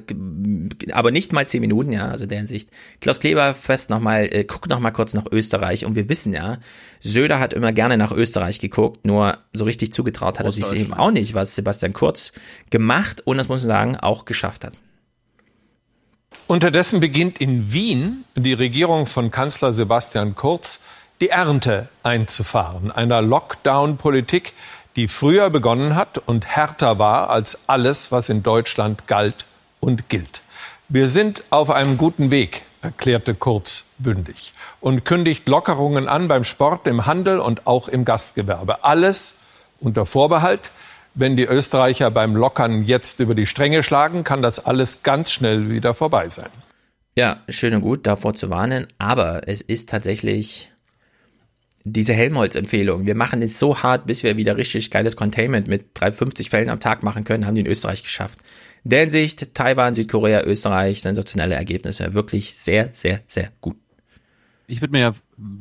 aber 0.91 1.11
nicht 1.11 1.33
mal 1.33 1.45
zehn 1.47 1.59
Minuten, 1.61 1.91
ja, 1.91 2.07
also 2.07 2.25
der 2.25 2.37
Hinsicht. 2.37 2.69
Klaus 3.01 3.19
Kleber 3.19 3.53
fest 3.53 3.89
nochmal, 3.89 4.29
äh, 4.31 4.43
guckt 4.45 4.69
noch 4.69 4.79
mal 4.79 4.91
kurz 4.91 5.13
nach 5.13 5.25
Österreich 5.31 5.85
und 5.85 5.95
wir 5.95 6.07
wissen 6.09 6.31
ja, 6.31 6.57
Söder 7.01 7.39
hat 7.39 7.53
immer 7.53 7.73
gerne 7.73 7.97
nach 7.97 8.11
Österreich 8.11 8.59
geguckt, 8.59 9.05
nur 9.05 9.39
so 9.51 9.65
richtig 9.65 9.91
zugetraut 9.91 10.39
hat 10.39 10.45
er 10.45 10.51
sich 10.53 10.71
eben 10.71 10.93
auch 10.93 11.11
nicht, 11.11 11.33
was 11.33 11.55
Sebastian 11.55 11.91
Kurz 11.93 12.31
gemacht 12.69 13.21
und 13.25 13.37
das 13.37 13.47
muss 13.49 13.61
man 13.63 13.69
sagen, 13.69 13.97
auch 13.97 14.23
geschafft 14.25 14.63
hat. 14.63 14.73
Unterdessen 16.53 16.99
beginnt 16.99 17.39
in 17.39 17.73
Wien 17.73 18.25
die 18.35 18.53
Regierung 18.53 19.07
von 19.07 19.31
Kanzler 19.31 19.73
Sebastian 19.73 20.35
Kurz 20.35 20.81
die 21.19 21.29
Ernte 21.29 21.89
einzufahren, 22.03 22.91
einer 22.91 23.23
Lockdown-Politik, 23.23 24.53
die 24.95 25.07
früher 25.07 25.49
begonnen 25.49 25.95
hat 25.95 26.19
und 26.19 26.45
härter 26.45 26.99
war 26.99 27.31
als 27.31 27.57
alles, 27.65 28.11
was 28.11 28.29
in 28.29 28.43
Deutschland 28.43 29.07
galt 29.07 29.47
und 29.79 30.09
gilt. 30.09 30.43
Wir 30.89 31.07
sind 31.07 31.43
auf 31.49 31.71
einem 31.71 31.97
guten 31.97 32.29
Weg, 32.29 32.61
erklärte 32.83 33.33
Kurz 33.33 33.85
bündig 33.97 34.53
und 34.79 35.05
kündigt 35.05 35.49
Lockerungen 35.49 36.07
an 36.07 36.27
beim 36.27 36.43
Sport, 36.43 36.85
im 36.85 37.07
Handel 37.07 37.39
und 37.39 37.65
auch 37.65 37.87
im 37.87 38.05
Gastgewerbe. 38.05 38.83
Alles 38.83 39.39
unter 39.79 40.05
Vorbehalt, 40.05 40.69
wenn 41.15 41.37
die 41.37 41.45
Österreicher 41.45 42.11
beim 42.11 42.35
Lockern 42.35 42.83
jetzt 42.83 43.19
über 43.19 43.35
die 43.35 43.45
Stränge 43.45 43.83
schlagen, 43.83 44.23
kann 44.23 44.41
das 44.41 44.65
alles 44.65 45.03
ganz 45.03 45.31
schnell 45.31 45.69
wieder 45.69 45.93
vorbei 45.93 46.29
sein. 46.29 46.49
Ja, 47.15 47.41
schön 47.47 47.75
und 47.75 47.81
gut, 47.81 48.07
davor 48.07 48.33
zu 48.33 48.49
warnen, 48.49 48.87
aber 48.97 49.47
es 49.47 49.61
ist 49.61 49.89
tatsächlich 49.89 50.71
diese 51.83 52.13
Helmholtz-Empfehlung. 52.13 53.05
Wir 53.05 53.15
machen 53.15 53.41
es 53.41 53.59
so 53.59 53.83
hart, 53.83 54.07
bis 54.07 54.23
wir 54.23 54.37
wieder 54.37 54.57
richtig 54.57 54.89
geiles 54.89 55.15
Containment 55.15 55.67
mit 55.67 55.87
350 55.93 56.49
Fällen 56.49 56.69
am 56.69 56.79
Tag 56.79 57.03
machen 57.03 57.23
können, 57.23 57.45
haben 57.45 57.55
die 57.55 57.61
in 57.61 57.67
Österreich 57.67 58.03
geschafft. 58.03 58.39
In 58.83 58.91
der 58.91 59.01
Hinsicht, 59.01 59.53
Taiwan, 59.53 59.93
Südkorea, 59.93 60.43
Österreich, 60.43 61.01
sensationelle 61.01 61.55
Ergebnisse. 61.55 62.13
Wirklich 62.13 62.55
sehr, 62.55 62.89
sehr, 62.93 63.21
sehr 63.27 63.51
gut. 63.61 63.77
Ich 64.67 64.81
würde 64.81 64.93
mir 64.93 64.99
ja 64.99 65.13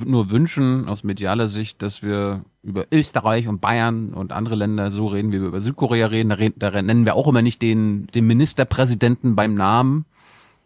nur 0.04 0.30
wünschen, 0.30 0.88
aus 0.88 1.04
medialer 1.04 1.48
Sicht, 1.48 1.82
dass 1.82 2.02
wir 2.02 2.44
über 2.62 2.86
Österreich 2.92 3.48
und 3.48 3.60
Bayern 3.60 4.14
und 4.14 4.32
andere 4.32 4.54
Länder 4.54 4.90
so 4.90 5.08
reden, 5.08 5.32
wie 5.32 5.40
wir 5.40 5.48
über 5.48 5.60
Südkorea 5.60 6.06
reden. 6.06 6.30
Da, 6.30 6.36
reden, 6.36 6.58
da 6.58 6.82
nennen 6.82 7.04
wir 7.04 7.16
auch 7.16 7.26
immer 7.28 7.42
nicht 7.42 7.60
den, 7.62 8.06
den 8.08 8.26
Ministerpräsidenten 8.26 9.34
beim 9.34 9.54
Namen, 9.54 10.04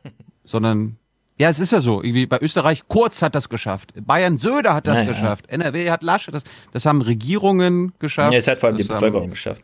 sondern 0.45 0.97
ja, 1.39 1.51
es 1.51 1.59
ist 1.59 1.73
ja 1.73 1.81
so. 1.81 2.03
Irgendwie 2.03 2.27
bei 2.27 2.41
Österreich 2.41 2.85
Kurz 2.89 3.21
hat 3.21 3.35
das 3.35 3.49
geschafft. 3.49 3.93
Bayern 3.95 4.39
Söder 4.39 4.75
hat 4.75 4.87
das 4.87 5.01
Naja. 5.01 5.09
geschafft. 5.09 5.49
NRW 5.49 5.91
hat 5.91 6.03
Laschet 6.03 6.35
das. 6.35 6.45
Das 6.73 6.87
haben 6.87 7.03
Regierungen 7.03 7.93
geschafft. 7.99 8.33
Ja, 8.33 8.39
es 8.39 8.49
hat 8.49 8.61
vor 8.61 8.69
allem 8.69 8.77
die 8.77 8.85
Bevölkerung 8.85 9.31
geschafft. 9.31 9.63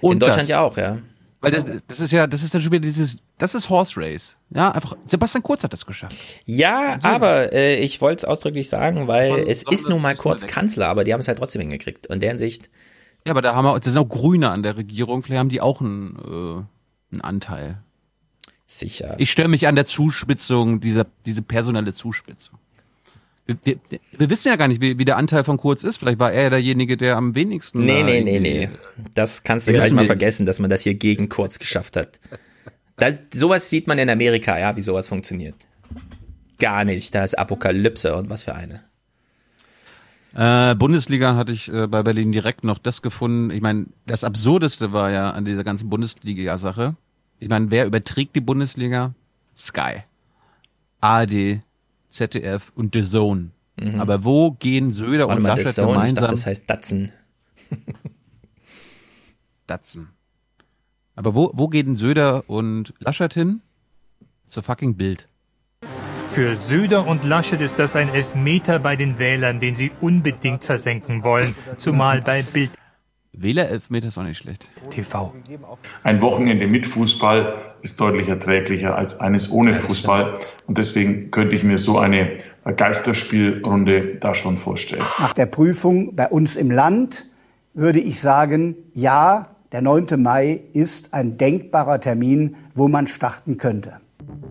Und 0.00 0.14
in 0.14 0.18
Deutschland 0.20 0.42
das. 0.42 0.48
ja 0.48 0.60
auch, 0.60 0.76
ja. 0.76 0.98
Weil 1.42 1.52
das, 1.52 1.64
das 1.88 2.00
ist 2.00 2.10
ja, 2.12 2.26
das 2.26 2.42
ist 2.42 2.52
dann 2.52 2.60
schon 2.60 2.70
wieder 2.70 2.82
dieses, 2.82 3.16
das 3.38 3.54
ist 3.54 3.70
Horse 3.70 3.98
Race. 3.98 4.36
Ja, 4.50 4.72
einfach, 4.72 4.94
Sebastian 5.06 5.42
Kurz 5.42 5.64
hat 5.64 5.72
das 5.72 5.86
geschafft. 5.86 6.14
Ja, 6.44 6.98
aber 7.02 7.52
äh, 7.52 7.76
ich 7.76 8.00
wollte 8.02 8.18
es 8.18 8.24
ausdrücklich 8.26 8.68
sagen, 8.68 9.08
weil 9.08 9.30
Von- 9.30 9.46
es 9.46 9.62
ist 9.62 9.88
nun 9.88 10.02
mal 10.02 10.14
kurz 10.14 10.46
Kanzler, 10.46 10.88
aber 10.88 11.02
die 11.04 11.14
haben 11.14 11.20
es 11.20 11.28
halt 11.28 11.38
trotzdem 11.38 11.62
hingekriegt. 11.62 12.08
Und 12.08 12.14
in 12.16 12.20
der 12.20 12.28
Hinsicht, 12.30 12.68
Ja, 13.26 13.30
aber 13.32 13.40
da 13.42 13.54
haben 13.54 13.64
wir, 13.64 13.80
da 13.80 13.90
sind 13.90 13.98
auch 13.98 14.08
Grüne 14.08 14.50
an 14.50 14.62
der 14.62 14.76
Regierung, 14.76 15.22
vielleicht 15.22 15.38
haben 15.40 15.48
die 15.48 15.62
auch 15.62 15.80
einen, 15.80 16.16
äh, 16.18 17.12
einen 17.14 17.20
Anteil. 17.22 17.78
Sicher. 18.66 19.16
Ich 19.18 19.32
störe 19.32 19.48
mich 19.48 19.66
an 19.66 19.74
der 19.74 19.86
Zuspitzung, 19.86 20.78
dieser, 20.80 21.06
diese 21.26 21.42
personelle 21.42 21.92
Zuspitzung. 21.92 22.59
Wir, 23.62 23.76
wir, 24.16 24.30
wissen 24.30 24.48
ja 24.48 24.56
gar 24.56 24.68
nicht, 24.68 24.80
wie, 24.80 24.98
wie 24.98 25.04
der 25.04 25.16
Anteil 25.16 25.44
von 25.44 25.56
Kurz 25.56 25.82
ist. 25.82 25.96
Vielleicht 25.96 26.18
war 26.18 26.32
er 26.32 26.50
derjenige, 26.50 26.96
der 26.96 27.16
am 27.16 27.34
wenigsten. 27.34 27.84
nee, 27.84 28.02
nee, 28.02 28.22
nee, 28.22 28.40
nee. 28.40 28.70
Das 29.14 29.42
kannst 29.42 29.68
du 29.68 29.72
gleich 29.72 29.92
mal 29.92 30.06
vergessen, 30.06 30.46
dass 30.46 30.58
man 30.58 30.70
das 30.70 30.82
hier 30.82 30.94
gegen 30.94 31.28
Kurz 31.28 31.58
geschafft 31.58 31.96
hat. 31.96 32.20
Das, 32.96 33.22
sowas 33.32 33.70
sieht 33.70 33.86
man 33.86 33.98
in 33.98 34.10
Amerika, 34.10 34.58
ja, 34.58 34.76
wie 34.76 34.82
sowas 34.82 35.08
funktioniert. 35.08 35.54
Gar 36.58 36.84
nicht. 36.84 37.14
Da 37.14 37.24
ist 37.24 37.38
Apokalypse 37.38 38.14
und 38.14 38.28
was 38.28 38.42
für 38.44 38.54
eine. 38.54 38.82
Äh, 40.34 40.74
Bundesliga 40.76 41.34
hatte 41.34 41.52
ich 41.52 41.72
äh, 41.72 41.86
bei 41.86 42.02
Berlin 42.02 42.30
direkt 42.30 42.62
noch 42.62 42.78
das 42.78 43.02
gefunden. 43.02 43.50
Ich 43.50 43.60
meine, 43.60 43.86
das 44.06 44.22
Absurdeste 44.22 44.92
war 44.92 45.10
ja 45.10 45.30
an 45.30 45.44
dieser 45.44 45.64
ganzen 45.64 45.90
Bundesliga-Sache. 45.90 46.94
Ich 47.40 47.48
meine, 47.48 47.70
wer 47.70 47.86
überträgt 47.86 48.36
die 48.36 48.40
Bundesliga? 48.40 49.14
Sky, 49.56 50.02
ARD, 51.00 51.60
ZDF 52.10 52.72
und 52.74 52.94
The 52.94 53.04
Zone. 53.04 53.50
Mhm. 53.80 54.00
Aber 54.00 54.24
wo 54.24 54.52
gehen 54.52 54.90
Söder 54.90 55.28
Warte 55.28 55.36
und 55.36 55.42
mal, 55.42 55.48
Laschet 55.50 55.66
das 55.66 55.74
Zone, 55.76 55.88
ich 55.88 55.94
gemeinsam? 55.94 56.22
dachte, 56.22 56.34
das 56.34 56.46
heißt 56.46 56.68
Datsen. 56.68 57.12
Datsen. 59.66 60.08
Aber 61.14 61.34
wo, 61.34 61.50
wo 61.54 61.68
gehen 61.68 61.96
Söder 61.96 62.48
und 62.48 62.94
Laschet 62.98 63.32
hin? 63.32 63.60
Zur 64.46 64.62
fucking 64.62 64.96
Bild. 64.96 65.28
Für 66.28 66.56
Söder 66.56 67.06
und 67.06 67.24
Laschet 67.24 67.60
ist 67.60 67.78
das 67.78 67.96
ein 67.96 68.08
Elfmeter 68.08 68.78
bei 68.78 68.94
den 68.96 69.18
Wählern, 69.18 69.58
den 69.58 69.74
sie 69.74 69.90
unbedingt 70.00 70.64
versenken 70.64 71.24
wollen, 71.24 71.56
zumal 71.76 72.20
bei 72.20 72.42
Bild 72.42 72.70
Wählerelfmeter 73.32 74.08
ist 74.08 74.18
auch 74.18 74.24
nicht 74.24 74.38
schlecht. 74.38 74.68
TV. 74.90 75.32
Ein 76.02 76.20
Wochenende 76.20 76.66
mit 76.66 76.84
Fußball 76.84 77.54
ist 77.80 78.00
deutlich 78.00 78.28
erträglicher 78.28 78.96
als 78.96 79.20
eines 79.20 79.50
ohne 79.50 79.74
Fußball. 79.74 80.38
Und 80.66 80.78
deswegen 80.78 81.30
könnte 81.30 81.54
ich 81.54 81.62
mir 81.62 81.78
so 81.78 81.98
eine 81.98 82.38
Geisterspielrunde 82.64 84.16
da 84.16 84.34
schon 84.34 84.58
vorstellen. 84.58 85.04
Nach 85.18 85.32
der 85.32 85.46
Prüfung 85.46 86.16
bei 86.16 86.28
uns 86.28 86.56
im 86.56 86.70
Land 86.70 87.26
würde 87.72 88.00
ich 88.00 88.20
sagen, 88.20 88.76
ja, 88.94 89.54
der 89.72 89.82
9. 89.82 90.20
Mai 90.20 90.60
ist 90.72 91.14
ein 91.14 91.38
denkbarer 91.38 92.00
Termin, 92.00 92.56
wo 92.74 92.88
man 92.88 93.06
starten 93.06 93.56
könnte. 93.56 94.00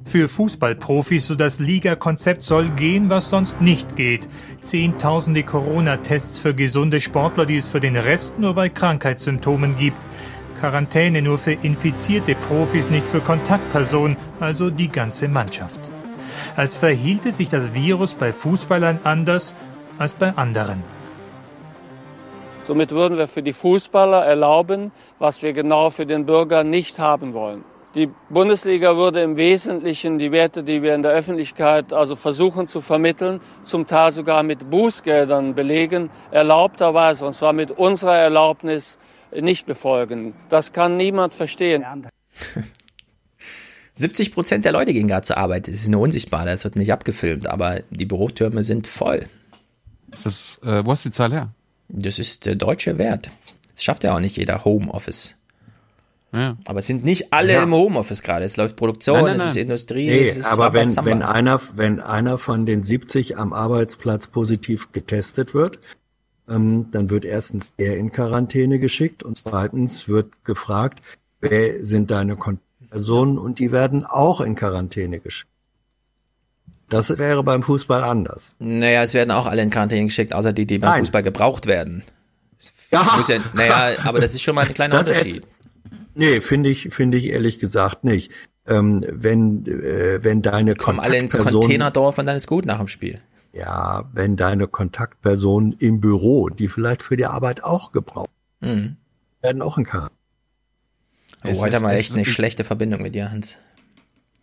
Für 0.06 0.28
Fußballprofis, 0.28 1.28
so 1.28 1.36
das 1.36 1.60
Liga-Konzept 1.60 2.42
soll 2.42 2.70
gehen, 2.70 3.10
was 3.10 3.30
sonst 3.30 3.62
nicht 3.62 3.96
geht. 3.96 4.28
Zehntausende 4.62 5.44
Corona-Tests 5.44 6.40
für 6.40 6.56
gesunde 6.56 7.00
Sportler, 7.00 7.46
die 7.46 7.58
es 7.58 7.68
für 7.68 7.80
den 7.80 7.96
Rest 7.96 8.40
nur 8.40 8.56
bei 8.56 8.70
Krankheitssymptomen 8.70 9.76
gibt. 9.76 10.02
Quarantäne 10.60 11.22
nur 11.22 11.38
für 11.38 11.54
infizierte 11.54 12.36
Profis, 12.36 12.90
nicht 12.90 13.08
für 13.08 13.22
Kontaktpersonen, 13.22 14.18
also 14.40 14.70
die 14.70 14.90
ganze 14.90 15.28
Mannschaft. 15.28 15.80
Als 16.56 16.76
verhielte 16.76 17.32
sich 17.32 17.50
das 17.50 17.74
Virus 17.74 18.16
bei 18.16 18.34
Fußballern 18.34 19.00
anders 19.04 19.54
als 20.00 20.14
bei 20.14 20.36
anderen. 20.36 20.82
Somit 22.64 22.92
würden 22.92 23.18
wir 23.18 23.28
für 23.28 23.42
die 23.42 23.54
Fußballer 23.54 24.26
erlauben, 24.26 24.92
was 25.18 25.42
wir 25.42 25.54
genau 25.54 25.90
für 25.90 26.06
den 26.06 26.26
Bürger 26.26 26.64
nicht 26.64 27.00
haben 27.00 27.34
wollen. 27.34 27.64
Die 27.96 28.08
Bundesliga 28.30 28.96
würde 28.98 29.24
im 29.24 29.36
Wesentlichen 29.36 30.20
die 30.20 30.32
Werte, 30.32 30.64
die 30.64 30.84
wir 30.84 30.94
in 30.94 31.02
der 31.02 31.12
Öffentlichkeit 31.12 31.92
also 31.92 32.16
versuchen 32.16 32.68
zu 32.68 32.82
vermitteln, 32.82 33.42
zum 33.64 33.88
Teil 33.88 34.12
sogar 34.12 34.44
mit 34.44 34.70
Bußgeldern 34.70 35.56
belegen, 35.56 36.12
erlaubterweise, 36.30 37.26
und 37.26 37.34
zwar 37.34 37.52
mit 37.52 37.72
unserer 37.72 38.16
Erlaubnis, 38.16 39.00
nicht 39.32 39.66
befolgen. 39.66 40.36
Das 40.50 40.72
kann 40.72 40.98
niemand 40.98 41.34
verstehen. 41.34 41.84
70 43.96 44.32
Prozent 44.34 44.66
der 44.66 44.72
Leute 44.72 44.94
gehen 44.94 45.08
gerade 45.08 45.26
zur 45.26 45.38
Arbeit. 45.38 45.68
Das 45.68 45.74
ist 45.74 45.88
nur 45.88 46.02
unsichtbar, 46.02 46.46
das 46.46 46.64
wird 46.64 46.76
nicht 46.76 46.94
abgefilmt, 46.94 47.48
aber 47.48 47.82
die 47.90 48.06
Bürotürme 48.06 48.62
sind 48.62 48.86
voll. 48.86 49.26
Ist 50.12 50.28
das, 50.28 50.60
äh, 50.64 50.86
wo 50.86 50.94
ist 50.94 51.06
die 51.06 51.12
Zahl 51.12 51.32
her? 51.32 51.50
Das 51.88 52.20
ist 52.20 52.46
der 52.46 52.56
deutsche 52.56 53.00
Wert. 53.00 53.32
Das 53.74 53.84
schafft 53.84 54.04
ja 54.04 54.14
auch 54.14 54.20
nicht 54.20 54.38
jeder 54.38 54.64
Homeoffice. 54.64 55.39
Ja. 56.32 56.58
Aber 56.66 56.80
es 56.80 56.88
sind 56.88 57.04
nicht 57.04 57.34
alle 57.34 57.54
Ja. 57.54 57.64
im 57.64 57.74
Homeoffice 57.74 58.22
gerade. 58.22 58.46
Es 58.46 58.56
läuft 58.56 58.76
Produktion, 58.76 59.16
Nein, 59.16 59.24
nein, 59.26 59.34
es 59.36 59.40
nein. 59.40 59.50
ist 59.50 59.56
Industrie, 59.58 60.08
Nee, 60.08 60.24
es 60.28 60.38
ist 60.38 60.46
aber 60.46 60.74
wenn, 60.74 60.96
wenn 61.04 61.24
einer, 61.24 61.60
wenn 61.76 62.00
einer 62.00 62.38
von 62.38 62.66
den 62.66 62.84
70 62.84 63.38
am 63.38 63.52
Arbeitsplatz 63.54 64.28
positiv 64.28 64.92
getestet 64.92 65.54
wird, 65.56 65.80
ähm, 66.48 66.88
dann 66.92 67.10
wird 67.10 67.26
erstens 67.26 67.72
er 67.78 67.98
in 67.98 68.12
Quarantäne 68.12 68.80
geschickt 68.80 69.24
und 69.24 69.38
zweitens 69.40 70.08
wird 70.08 70.44
gefragt, 70.46 71.02
wer 71.42 71.84
sind 71.84 72.12
deine 72.12 72.36
Kontaktpersonen 72.36 73.38
und 73.40 73.58
die 73.60 73.72
werden 73.72 74.06
auch 74.06 74.42
in 74.42 74.56
Quarantäne 74.56 75.20
geschickt. 75.20 75.50
Das 76.90 77.16
wäre 77.20 77.44
beim 77.44 77.62
Fußball 77.62 78.04
anders. 78.04 78.56
Naja, 78.58 79.04
es 79.04 79.14
werden 79.14 79.30
auch 79.32 79.46
alle 79.46 79.62
in 79.62 79.70
Quarantäne 79.70 80.06
geschickt, 80.06 80.34
außer 80.34 80.54
die, 80.54 80.66
die 80.66 80.80
beim 80.80 80.90
Nein. 80.92 81.00
Fußball 81.02 81.22
gebraucht 81.24 81.68
werden. 81.68 82.04
Ja. 82.92 83.20
Ja, 83.28 83.38
naja, 83.54 84.00
aber 84.04 84.20
das 84.20 84.34
ist 84.34 84.42
schon 84.42 84.56
mal 84.56 84.66
ein 84.66 84.74
kleiner 84.74 84.98
Das 84.98 85.10
Unterschied. 85.10 85.44
Nee, 86.20 86.42
finde 86.42 86.70
ich, 86.70 86.90
finde 86.94 87.18
ich 87.18 87.28
ehrlich 87.28 87.60
gesagt 87.60 88.04
nicht. 88.04 88.32
Ähm, 88.68 89.04
wenn, 89.10 89.66
äh, 89.66 90.20
wenn 90.24 90.42
deine 90.44 90.76
Kommen 90.76 91.00
alle 91.00 91.18
ins 91.18 91.36
Containerdorf 91.38 92.18
und 92.20 92.26
dann 92.28 92.36
ist 92.36 92.46
gut 92.48 92.66
nach 92.66 92.78
dem 92.78 92.88
Spiel. 92.88 93.20
Ja, 93.54 94.04
wenn 94.14 94.36
deine 94.36 94.68
Kontaktpersonen 94.68 95.74
im 95.80 96.00
Büro, 96.02 96.50
die 96.50 96.68
vielleicht 96.68 97.02
für 97.02 97.18
die 97.18 97.26
Arbeit 97.26 97.64
auch 97.64 97.92
gebraucht 97.92 98.30
Mhm. 98.62 98.98
werden, 99.42 99.62
auch 99.64 99.78
in 99.80 99.86
Quarantäne. 99.86 100.16
Oh, 101.44 101.48
Es 101.48 101.60
heute 101.60 101.70
ist- 101.70 101.76
haben 101.76 101.84
wir 101.90 101.94
es 101.94 102.00
echt 102.02 102.14
eine 102.14 102.26
schlechte 102.26 102.64
Verbindung 102.64 103.02
mit 103.02 103.16
dir, 103.16 103.32
Hans. 103.32 103.58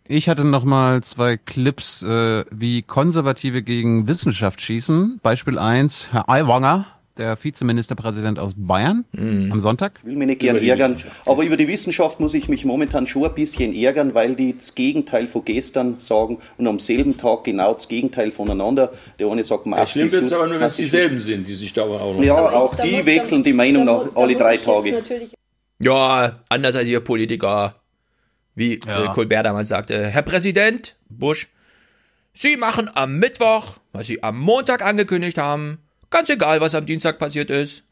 Ich 0.09 0.27
hatte 0.29 0.43
noch 0.45 0.63
mal 0.63 1.01
zwei 1.03 1.37
Clips, 1.37 2.01
äh, 2.01 2.43
wie 2.49 2.81
Konservative 2.81 3.61
gegen 3.61 4.07
Wissenschaft 4.07 4.61
schießen. 4.61 5.19
Beispiel 5.21 5.59
eins: 5.59 6.09
Herr 6.11 6.27
Aiwanger, 6.29 6.85
der 7.17 7.37
Vizeministerpräsident 7.41 8.39
aus 8.39 8.53
Bayern, 8.55 9.05
Mhm. 9.11 9.51
am 9.51 9.59
Sonntag. 9.61 9.99
Ich 10.03 10.05
will 10.09 10.15
mich 10.15 10.27
nicht 10.27 10.39
gern 10.39 10.57
ärgern, 10.57 10.97
aber 11.25 11.43
über 11.43 11.57
die 11.57 11.67
Wissenschaft 11.67 12.19
muss 12.19 12.33
ich 12.33 12.47
mich 12.49 12.65
momentan 12.65 13.07
schon 13.07 13.25
ein 13.25 13.33
bisschen 13.33 13.73
ärgern, 13.75 14.13
weil 14.13 14.35
die 14.35 14.55
das 14.55 14.75
Gegenteil 14.75 15.27
von 15.27 15.43
gestern 15.45 15.99
sagen 15.99 16.37
und 16.57 16.67
am 16.67 16.79
selben 16.79 17.17
Tag 17.17 17.43
genau 17.43 17.73
das 17.73 17.87
Gegenteil 17.87 18.31
voneinander. 18.31 18.91
Der 19.19 19.27
eine 19.31 19.43
sagt, 19.43 19.65
Ja, 19.65 19.71
Maske 19.71 19.87
schlimm 19.99 20.11
wird 20.11 20.23
es 20.23 20.33
aber 20.33 20.47
nur, 20.47 20.59
wenn 20.59 20.67
es 20.67 20.75
dieselben 20.75 21.19
sind, 21.19 21.47
die 21.47 21.55
sich 21.55 21.73
da 21.73 21.83
auch 21.83 22.15
noch. 22.15 22.23
Ja, 22.23 22.35
Aber 22.35 22.53
auch 22.53 22.75
da 22.75 22.83
die 22.83 23.05
wechseln 23.05 23.43
die 23.43 23.53
Meinung 23.53 23.85
nach 23.85 24.15
alle 24.15 24.35
drei 24.35 24.57
Tage. 24.57 25.01
Ja, 25.79 26.39
anders 26.49 26.75
als 26.75 26.87
ihr 26.87 26.99
Politiker. 27.01 27.75
Wie 28.55 28.79
Ja. 28.87 29.05
äh, 29.05 29.13
Colbert 29.13 29.45
damals 29.45 29.69
sagte, 29.69 30.07
Herr 30.07 30.23
Präsident 30.23 30.95
Bush, 31.09 31.47
Sie 32.33 32.57
machen 32.57 32.89
am 32.93 33.17
Mittwoch, 33.17 33.77
was 33.93 34.07
Sie 34.07 34.21
am 34.23 34.39
Montag 34.39 34.83
angekündigt 34.83 35.37
haben, 35.37 35.79
ganz 36.09 36.29
egal, 36.29 36.61
was 36.61 36.75
am 36.75 36.85
Dienstag 36.85 37.19
passiert 37.19 37.49
ist. 37.49 37.83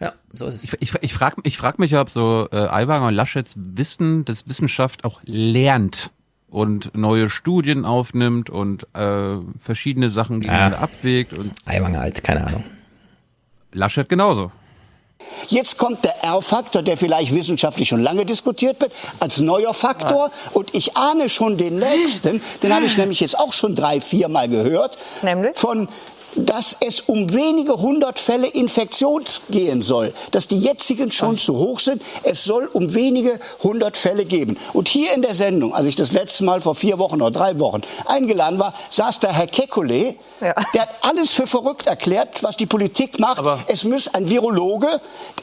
Ja, 0.00 0.12
so 0.32 0.46
ist 0.46 0.54
es. 0.54 0.64
Ich, 0.64 0.72
ich, 0.80 0.94
ich 1.00 1.14
frage 1.14 1.36
ich 1.44 1.56
frag 1.56 1.78
mich, 1.78 1.96
ob 1.96 2.10
so 2.10 2.48
äh, 2.50 2.56
Aiwanger 2.56 3.08
und 3.08 3.14
Laschets 3.14 3.54
wissen, 3.56 4.24
dass 4.24 4.48
Wissenschaft 4.48 5.04
auch 5.04 5.20
lernt 5.24 6.10
und 6.48 6.94
neue 6.94 7.30
Studien 7.30 7.84
aufnimmt 7.84 8.50
und 8.50 8.86
äh, 8.94 9.36
verschiedene 9.58 10.10
Sachen 10.10 10.40
gegeneinander 10.40 10.80
abwägt. 10.80 11.32
Und 11.32 11.52
Aiwanger 11.66 12.00
halt, 12.00 12.22
keine 12.22 12.46
Ahnung. 12.46 12.64
Laschet 13.72 14.08
genauso. 14.08 14.52
Jetzt 15.48 15.78
kommt 15.78 16.04
der 16.04 16.22
R-Faktor, 16.22 16.82
der 16.82 16.96
vielleicht 16.96 17.34
wissenschaftlich 17.34 17.88
schon 17.88 18.02
lange 18.02 18.24
diskutiert 18.24 18.80
wird, 18.80 18.92
als 19.20 19.38
neuer 19.38 19.74
Faktor. 19.74 20.30
Und 20.52 20.74
ich 20.74 20.96
ahne 20.96 21.28
schon 21.28 21.56
den 21.56 21.78
nächsten, 21.78 22.42
den 22.62 22.74
habe 22.74 22.86
ich 22.86 22.96
nämlich 22.96 23.20
jetzt 23.20 23.38
auch 23.38 23.52
schon 23.52 23.74
drei, 23.74 24.00
vier 24.00 24.28
Mal 24.28 24.48
gehört. 24.48 24.98
Nämlich? 25.22 25.56
Von 25.56 25.88
dass 26.36 26.76
es 26.80 27.00
um 27.00 27.32
wenige 27.32 27.74
hundert 27.74 28.18
Fälle 28.18 28.46
Infektion 28.46 29.24
gehen 29.50 29.82
soll, 29.82 30.14
dass 30.30 30.48
die 30.48 30.58
jetzigen 30.58 31.12
schon 31.12 31.38
zu 31.38 31.56
hoch 31.56 31.80
sind. 31.80 32.02
Es 32.22 32.44
soll 32.44 32.68
um 32.72 32.94
wenige 32.94 33.38
hundert 33.62 33.96
Fälle 33.96 34.24
geben. 34.24 34.56
Und 34.72 34.88
hier 34.88 35.12
in 35.14 35.22
der 35.22 35.34
Sendung, 35.34 35.74
als 35.74 35.86
ich 35.86 35.94
das 35.94 36.12
letzte 36.12 36.44
Mal 36.44 36.60
vor 36.60 36.74
vier 36.74 36.98
Wochen 36.98 37.20
oder 37.20 37.30
drei 37.30 37.58
Wochen 37.58 37.82
eingeladen 38.06 38.58
war, 38.58 38.74
saß 38.90 39.20
da 39.20 39.30
Herr 39.30 39.46
Kekulé, 39.46 40.16
der 40.40 40.82
hat 40.82 40.88
alles 41.02 41.30
für 41.30 41.46
verrückt 41.46 41.86
erklärt, 41.86 42.42
was 42.42 42.56
die 42.56 42.66
Politik 42.66 43.20
macht. 43.20 43.42
es 43.68 43.84
muss 43.84 44.08
ein 44.08 44.28
Virologe, 44.28 44.88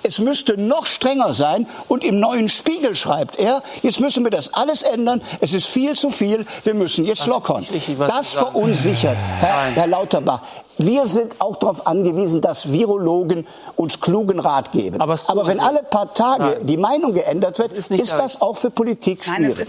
es 0.03 0.19
müsste 0.19 0.59
noch 0.59 0.85
strenger 0.85 1.33
sein. 1.33 1.67
Und 1.87 2.03
im 2.03 2.19
neuen 2.19 2.49
Spiegel 2.49 2.95
schreibt 2.95 3.37
er, 3.37 3.63
jetzt 3.81 3.99
müssen 3.99 4.23
wir 4.23 4.31
das 4.31 4.53
alles 4.53 4.83
ändern. 4.83 5.21
Es 5.39 5.53
ist 5.53 5.67
viel 5.67 5.95
zu 5.95 6.09
viel. 6.09 6.45
Wir 6.63 6.73
müssen 6.73 7.05
jetzt 7.05 7.27
lockern. 7.27 7.65
Das 7.99 8.33
verunsichert, 8.33 9.17
Herr, 9.39 9.71
Herr 9.73 9.87
Lauterbach. 9.87 10.41
Wir 10.79 11.05
sind 11.07 11.41
auch 11.41 11.57
darauf 11.57 11.85
angewiesen, 11.85 12.39
dass 12.39 12.71
Virologen 12.71 13.45
uns 13.75 13.99
klugen 13.99 14.39
Rat 14.39 14.71
geben. 14.71 15.01
Aber, 15.01 15.17
wenn 15.45 15.59
alle 15.59 15.83
paar 15.83 16.13
Tage 16.13 16.63
die 16.63 16.77
Meinung 16.77 17.13
geändert 17.13 17.59
wird, 17.59 17.73
ist, 17.73 17.91
das 17.91 18.41
auch 18.41 18.57
für 18.57 18.71
Politik 18.71 19.25
schwierig. 19.25 19.67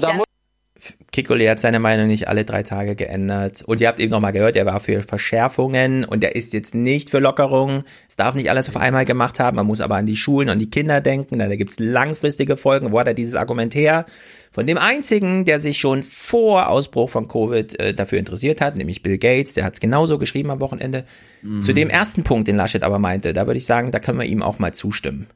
Kikole 1.13 1.51
hat 1.51 1.61
seine 1.61 1.81
Meinung 1.81 2.07
nicht 2.07 2.29
alle 2.29 2.45
drei 2.45 2.63
Tage 2.63 2.95
geändert. 2.95 3.63
Und 3.67 3.81
ihr 3.81 3.89
habt 3.89 3.99
eben 3.99 4.11
nochmal 4.11 4.33
gehört, 4.33 4.57
er 4.57 4.67
war 4.67 4.81
für 4.81 5.03
Verschärfungen 5.03 6.05
und 6.05 6.23
er 6.23 6.37
ist 6.37 6.53
jetzt 6.53 6.75
nicht 6.75 7.11
für 7.11 7.19
Lockerungen. 7.19 7.83
Es 8.09 8.17
darf 8.17 8.35
nicht 8.35 8.51
alles 8.51 8.69
auf 8.69 8.77
einmal 8.77 9.05
gemacht 9.05 9.41
haben. 9.41 9.57
Man 9.57 9.67
muss 9.67 9.81
aber 9.81 9.97
an 9.97 10.07
die 10.07 10.17
Schulen 10.17 10.49
und 10.49 10.59
die 10.59 10.71
Kinder 10.71 11.01
denken. 11.01 11.39
Da 11.39 11.55
gibt 11.57 11.73
es 11.73 11.79
langfristige 11.81 12.57
Folgen. 12.57 12.93
Wo 12.93 13.01
hat 13.01 13.09
er 13.09 13.15
dieses 13.15 13.35
Argument 13.35 13.75
her? 13.75 14.07
Von 14.53 14.67
dem 14.67 14.79
einzigen, 14.79 15.45
der 15.45 15.61
sich 15.61 15.79
schon 15.79 16.03
vor 16.03 16.69
Ausbruch 16.69 17.11
von 17.11 17.29
Covid 17.29 17.79
äh, 17.79 17.95
dafür 17.95 18.19
interessiert 18.19 18.61
hat, 18.61 18.77
nämlich 18.77 19.03
Bill 19.03 19.19
Gates, 19.19 19.55
der 19.55 19.65
hat 19.65 19.75
es 19.75 19.81
genauso 19.81 20.19
geschrieben 20.19 20.51
am 20.51 20.61
Wochenende. 20.61 21.05
Mhm. 21.43 21.63
Zu 21.63 21.73
dem 21.73 21.89
ersten 21.89 22.25
Punkt, 22.25 22.49
den 22.49 22.57
Laschet 22.57 22.83
aber 22.83 22.99
meinte, 22.99 23.33
da 23.33 23.47
würde 23.47 23.59
ich 23.59 23.67
sagen, 23.67 23.91
da 23.91 23.99
können 23.99 24.19
wir 24.19 24.27
ihm 24.27 24.43
auch 24.43 24.59
mal 24.59 24.73
zustimmen. 24.73 25.27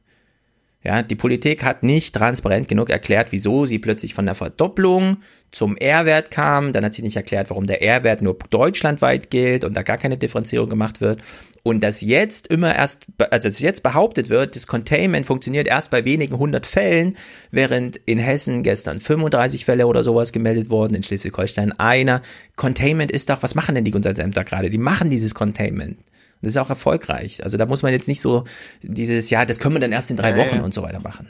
Ja, 0.85 1.01
die 1.01 1.15
Politik 1.15 1.63
hat 1.63 1.81
nicht 1.81 2.13
transparent 2.13 2.67
genug 2.67 2.91
erklärt, 2.91 3.31
wieso 3.31 3.65
sie 3.65 3.79
plötzlich 3.79 4.13
von 4.13 4.27
der 4.27 4.35
Verdopplung 4.35 5.17
zum 5.51 5.75
R-Wert 5.77 6.29
kam. 6.29 6.73
Dann 6.73 6.85
hat 6.85 6.93
sie 6.93 7.01
nicht 7.01 7.15
erklärt, 7.15 7.49
warum 7.49 7.65
der 7.65 7.81
R-Wert 7.81 8.21
nur 8.21 8.37
deutschlandweit 8.51 9.31
gilt 9.31 9.63
und 9.63 9.75
da 9.75 9.81
gar 9.81 9.97
keine 9.97 10.19
Differenzierung 10.19 10.69
gemacht 10.69 11.01
wird. 11.01 11.21
Und 11.63 11.83
dass 11.83 12.01
jetzt 12.01 12.49
immer 12.49 12.75
erst, 12.75 13.07
also 13.31 13.49
dass 13.49 13.59
jetzt 13.61 13.81
behauptet 13.81 14.29
wird, 14.29 14.55
das 14.55 14.67
Containment 14.67 15.25
funktioniert 15.25 15.65
erst 15.65 15.89
bei 15.89 16.05
wenigen 16.05 16.37
hundert 16.37 16.67
Fällen, 16.67 17.17
während 17.49 17.97
in 18.05 18.19
Hessen 18.19 18.61
gestern 18.61 18.99
35 18.99 19.65
Fälle 19.65 19.87
oder 19.87 20.03
sowas 20.03 20.33
gemeldet 20.33 20.69
wurden, 20.69 20.93
in 20.93 21.01
Schleswig-Holstein 21.01 21.71
einer. 21.79 22.21
Containment 22.55 23.11
ist 23.11 23.31
doch, 23.31 23.41
was 23.41 23.55
machen 23.55 23.73
denn 23.73 23.85
die 23.85 23.89
Gesundheitsämter 23.89 24.43
gerade? 24.43 24.69
Die 24.69 24.77
machen 24.77 25.09
dieses 25.09 25.33
Containment. 25.33 25.97
Das 26.45 26.53
ist 26.53 26.57
auch 26.57 26.69
erfolgreich. 26.69 27.43
Also 27.43 27.57
da 27.57 27.65
muss 27.65 27.83
man 27.83 27.91
jetzt 27.91 28.07
nicht 28.07 28.21
so 28.21 28.43
dieses, 28.83 29.29
ja, 29.29 29.45
das 29.45 29.59
können 29.59 29.75
wir 29.75 29.79
dann 29.79 29.91
erst 29.91 30.11
in 30.11 30.17
drei 30.17 30.29
Ja, 30.31 30.37
Wochen 30.37 30.57
ja. 30.57 30.63
und 30.63 30.73
so 30.73 30.83
weiter 30.83 30.99
machen. 30.99 31.27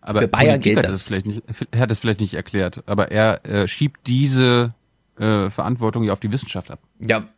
Aber 0.00 0.20
Für 0.20 0.28
Bayern 0.28 0.60
gilt 0.60 0.78
hat 0.78 0.84
das. 0.84 0.96
Es 0.96 1.06
vielleicht 1.08 1.26
nicht, 1.26 1.42
er 1.72 1.80
hat 1.80 1.90
es 1.90 1.98
vielleicht 1.98 2.20
nicht 2.20 2.34
erklärt, 2.34 2.84
aber 2.86 3.10
er 3.10 3.44
äh, 3.44 3.66
schiebt 3.66 4.06
diese 4.06 4.72
äh, 5.18 5.50
Verantwortung 5.50 6.04
ja 6.04 6.12
auf 6.12 6.20
die 6.20 6.30
Wissenschaft 6.30 6.70
ab. 6.70 6.78
Ja, 7.00 7.28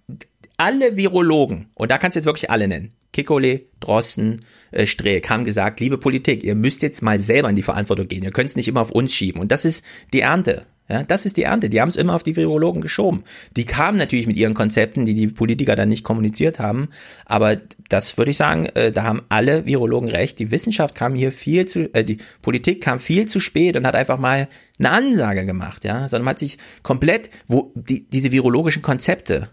alle 0.58 0.96
Virologen, 0.96 1.68
und 1.74 1.90
da 1.90 1.96
kannst 1.96 2.16
du 2.16 2.18
jetzt 2.18 2.26
wirklich 2.26 2.50
alle 2.50 2.68
nennen, 2.68 2.92
Kikole, 3.12 3.62
Drosten, 3.80 4.40
äh, 4.70 4.86
Streeck, 4.86 5.30
haben 5.30 5.44
gesagt, 5.44 5.80
liebe 5.80 5.96
Politik, 5.96 6.44
ihr 6.44 6.54
müsst 6.54 6.82
jetzt 6.82 7.02
mal 7.02 7.18
selber 7.18 7.48
in 7.48 7.56
die 7.56 7.62
Verantwortung 7.62 8.06
gehen. 8.06 8.22
Ihr 8.22 8.32
könnt 8.32 8.50
es 8.50 8.56
nicht 8.56 8.68
immer 8.68 8.82
auf 8.82 8.90
uns 8.90 9.14
schieben. 9.14 9.40
Und 9.40 9.50
das 9.50 9.64
ist 9.64 9.82
die 10.12 10.20
Ernte. 10.20 10.66
Ja, 10.88 11.02
das 11.02 11.26
ist 11.26 11.36
die 11.36 11.42
Ernte. 11.42 11.68
Die 11.68 11.80
haben 11.80 11.88
es 11.88 11.96
immer 11.96 12.14
auf 12.14 12.22
die 12.22 12.34
Virologen 12.34 12.80
geschoben. 12.80 13.24
Die 13.56 13.66
kamen 13.66 13.98
natürlich 13.98 14.26
mit 14.26 14.36
ihren 14.36 14.54
Konzepten, 14.54 15.04
die 15.04 15.14
die 15.14 15.28
Politiker 15.28 15.76
dann 15.76 15.90
nicht 15.90 16.02
kommuniziert 16.02 16.58
haben. 16.58 16.88
Aber 17.26 17.56
das 17.90 18.16
würde 18.16 18.30
ich 18.30 18.38
sagen, 18.38 18.66
äh, 18.66 18.90
da 18.90 19.02
haben 19.02 19.22
alle 19.28 19.66
Virologen 19.66 20.08
recht. 20.08 20.38
Die 20.38 20.50
Wissenschaft 20.50 20.94
kam 20.94 21.14
hier 21.14 21.30
viel 21.30 21.66
zu, 21.66 21.92
äh, 21.94 22.04
die 22.04 22.18
Politik 22.40 22.82
kam 22.82 23.00
viel 23.00 23.26
zu 23.26 23.38
spät 23.38 23.76
und 23.76 23.86
hat 23.86 23.96
einfach 23.96 24.18
mal 24.18 24.48
eine 24.78 24.90
Ansage 24.90 25.44
gemacht, 25.44 25.84
ja, 25.84 26.08
sondern 26.08 26.24
man 26.24 26.32
hat 26.32 26.38
sich 26.38 26.56
komplett, 26.82 27.30
wo 27.46 27.72
die, 27.74 28.08
diese 28.08 28.32
virologischen 28.32 28.80
Konzepte, 28.80 29.50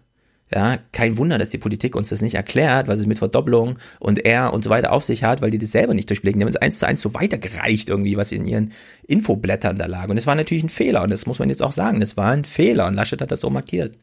ja, 0.53 0.77
kein 0.91 1.17
Wunder, 1.17 1.39
dass 1.39 1.49
die 1.49 1.57
Politik 1.57 1.95
uns 1.95 2.09
das 2.09 2.21
nicht 2.21 2.35
erklärt, 2.35 2.87
was 2.87 2.99
es 2.99 3.07
mit 3.07 3.17
Verdopplung 3.17 3.79
und 3.99 4.25
R 4.25 4.53
und 4.53 4.63
so 4.63 4.69
weiter 4.69 4.91
auf 4.91 5.03
sich 5.03 5.23
hat, 5.23 5.41
weil 5.41 5.49
die 5.49 5.57
das 5.57 5.71
selber 5.71 5.95
nicht 5.95 6.09
durchblicken. 6.09 6.39
Die 6.39 6.43
haben 6.43 6.49
es 6.49 6.55
eins 6.55 6.79
zu 6.79 6.87
eins 6.87 7.01
so 7.01 7.13
weitergereicht 7.15 7.89
irgendwie, 7.89 8.15
was 8.15 8.31
in 8.31 8.45
ihren 8.45 8.71
Infoblättern 9.07 9.77
da 9.77 9.87
lag. 9.87 10.07
Und 10.09 10.17
es 10.17 10.27
war 10.27 10.35
natürlich 10.35 10.63
ein 10.63 10.69
Fehler 10.69 11.01
und 11.01 11.09
das 11.09 11.25
muss 11.25 11.39
man 11.39 11.49
jetzt 11.49 11.63
auch 11.63 11.71
sagen. 11.71 11.99
Das 11.99 12.15
war 12.15 12.31
ein 12.31 12.45
Fehler 12.45 12.85
und 12.85 12.93
Laschet 12.93 13.19
hat 13.21 13.31
das 13.31 13.41
so 13.41 13.49
markiert. 13.49 13.97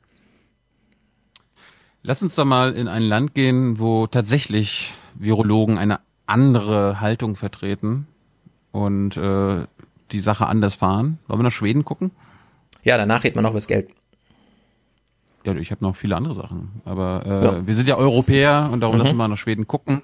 Lass 2.02 2.22
uns 2.22 2.34
doch 2.34 2.44
mal 2.44 2.72
in 2.72 2.88
ein 2.88 3.02
Land 3.02 3.34
gehen, 3.34 3.78
wo 3.78 4.08
tatsächlich 4.08 4.94
Virologen 5.14 5.78
eine 5.78 6.00
andere 6.26 7.00
Haltung 7.00 7.36
vertreten 7.36 8.08
und 8.72 9.16
äh, 9.16 9.64
die 10.10 10.20
Sache 10.20 10.46
anders 10.46 10.74
fahren. 10.74 11.18
Wollen 11.28 11.38
wir 11.38 11.44
nach 11.44 11.52
Schweden 11.52 11.84
gucken? 11.84 12.10
Ja, 12.82 12.96
danach 12.96 13.22
redet 13.22 13.36
man 13.36 13.44
noch 13.44 13.50
über 13.50 13.58
das 13.58 13.68
Geld. 13.68 13.90
Ja, 15.44 15.54
ich 15.56 15.70
habe 15.70 15.84
noch 15.84 15.96
viele 15.96 16.16
andere 16.16 16.34
Sachen. 16.34 16.68
Aber 16.84 17.22
äh, 17.26 17.44
Ja. 17.44 17.66
wir 17.66 17.74
sind 17.74 17.88
ja 17.88 17.96
Europäer 17.96 18.68
und 18.72 18.80
darum 18.80 18.96
Mhm. 18.96 19.02
lassen 19.02 19.16
wir 19.16 19.28
nach 19.28 19.36
Schweden 19.36 19.66
gucken. 19.66 20.02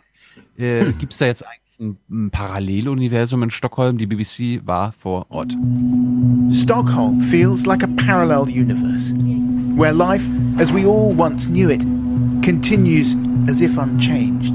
Äh, 0.57 0.92
Gibt 0.99 1.12
es 1.12 1.18
da 1.18 1.26
jetzt 1.26 1.44
eigentlich 1.47 1.60
ein, 1.81 1.97
ein 2.26 2.31
Paralleluniversum 2.31 3.42
in 3.44 3.50
Stockholm? 3.50 3.99
Die 3.99 4.07
BBC 4.07 4.60
war 4.67 4.91
vor 4.92 5.26
Ort. 5.28 5.57
Stockholm 6.50 7.23
feels 7.23 7.67
like 7.67 7.84
a 7.84 7.89
parallel 8.05 8.49
universe, 8.49 9.15
where 9.76 9.92
life, 9.92 10.28
as 10.58 10.73
we 10.75 10.84
all 10.84 11.15
once 11.17 11.49
knew 11.49 11.70
it, 11.70 11.84
continues 12.42 13.17
as 13.49 13.60
if 13.60 13.78
unchanged. 13.78 14.52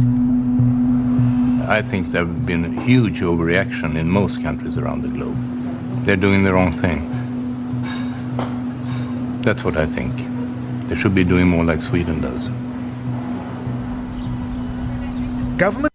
I 1.69 1.81
think 1.81 2.11
there 2.11 2.25
have 2.25 2.45
been 2.45 2.65
a 2.65 2.81
huge 2.85 3.21
overreaction 3.23 3.95
in 3.95 4.09
most 4.09 4.41
countries 4.43 4.75
around 4.77 5.01
the 5.03 5.07
globe. 5.09 5.37
They're 6.03 6.17
doing 6.19 6.43
the 6.43 6.51
wrong 6.51 6.73
thing. 6.73 7.03
That's 9.43 9.63
what 9.63 9.77
I 9.77 9.85
think. 9.85 10.11
They 10.89 10.95
should 10.95 11.15
be 11.15 11.23
doing 11.23 11.47
more 11.47 11.63
like 11.63 11.81
Sweden 11.81 12.21
does. 12.21 12.49
Government 15.57 15.89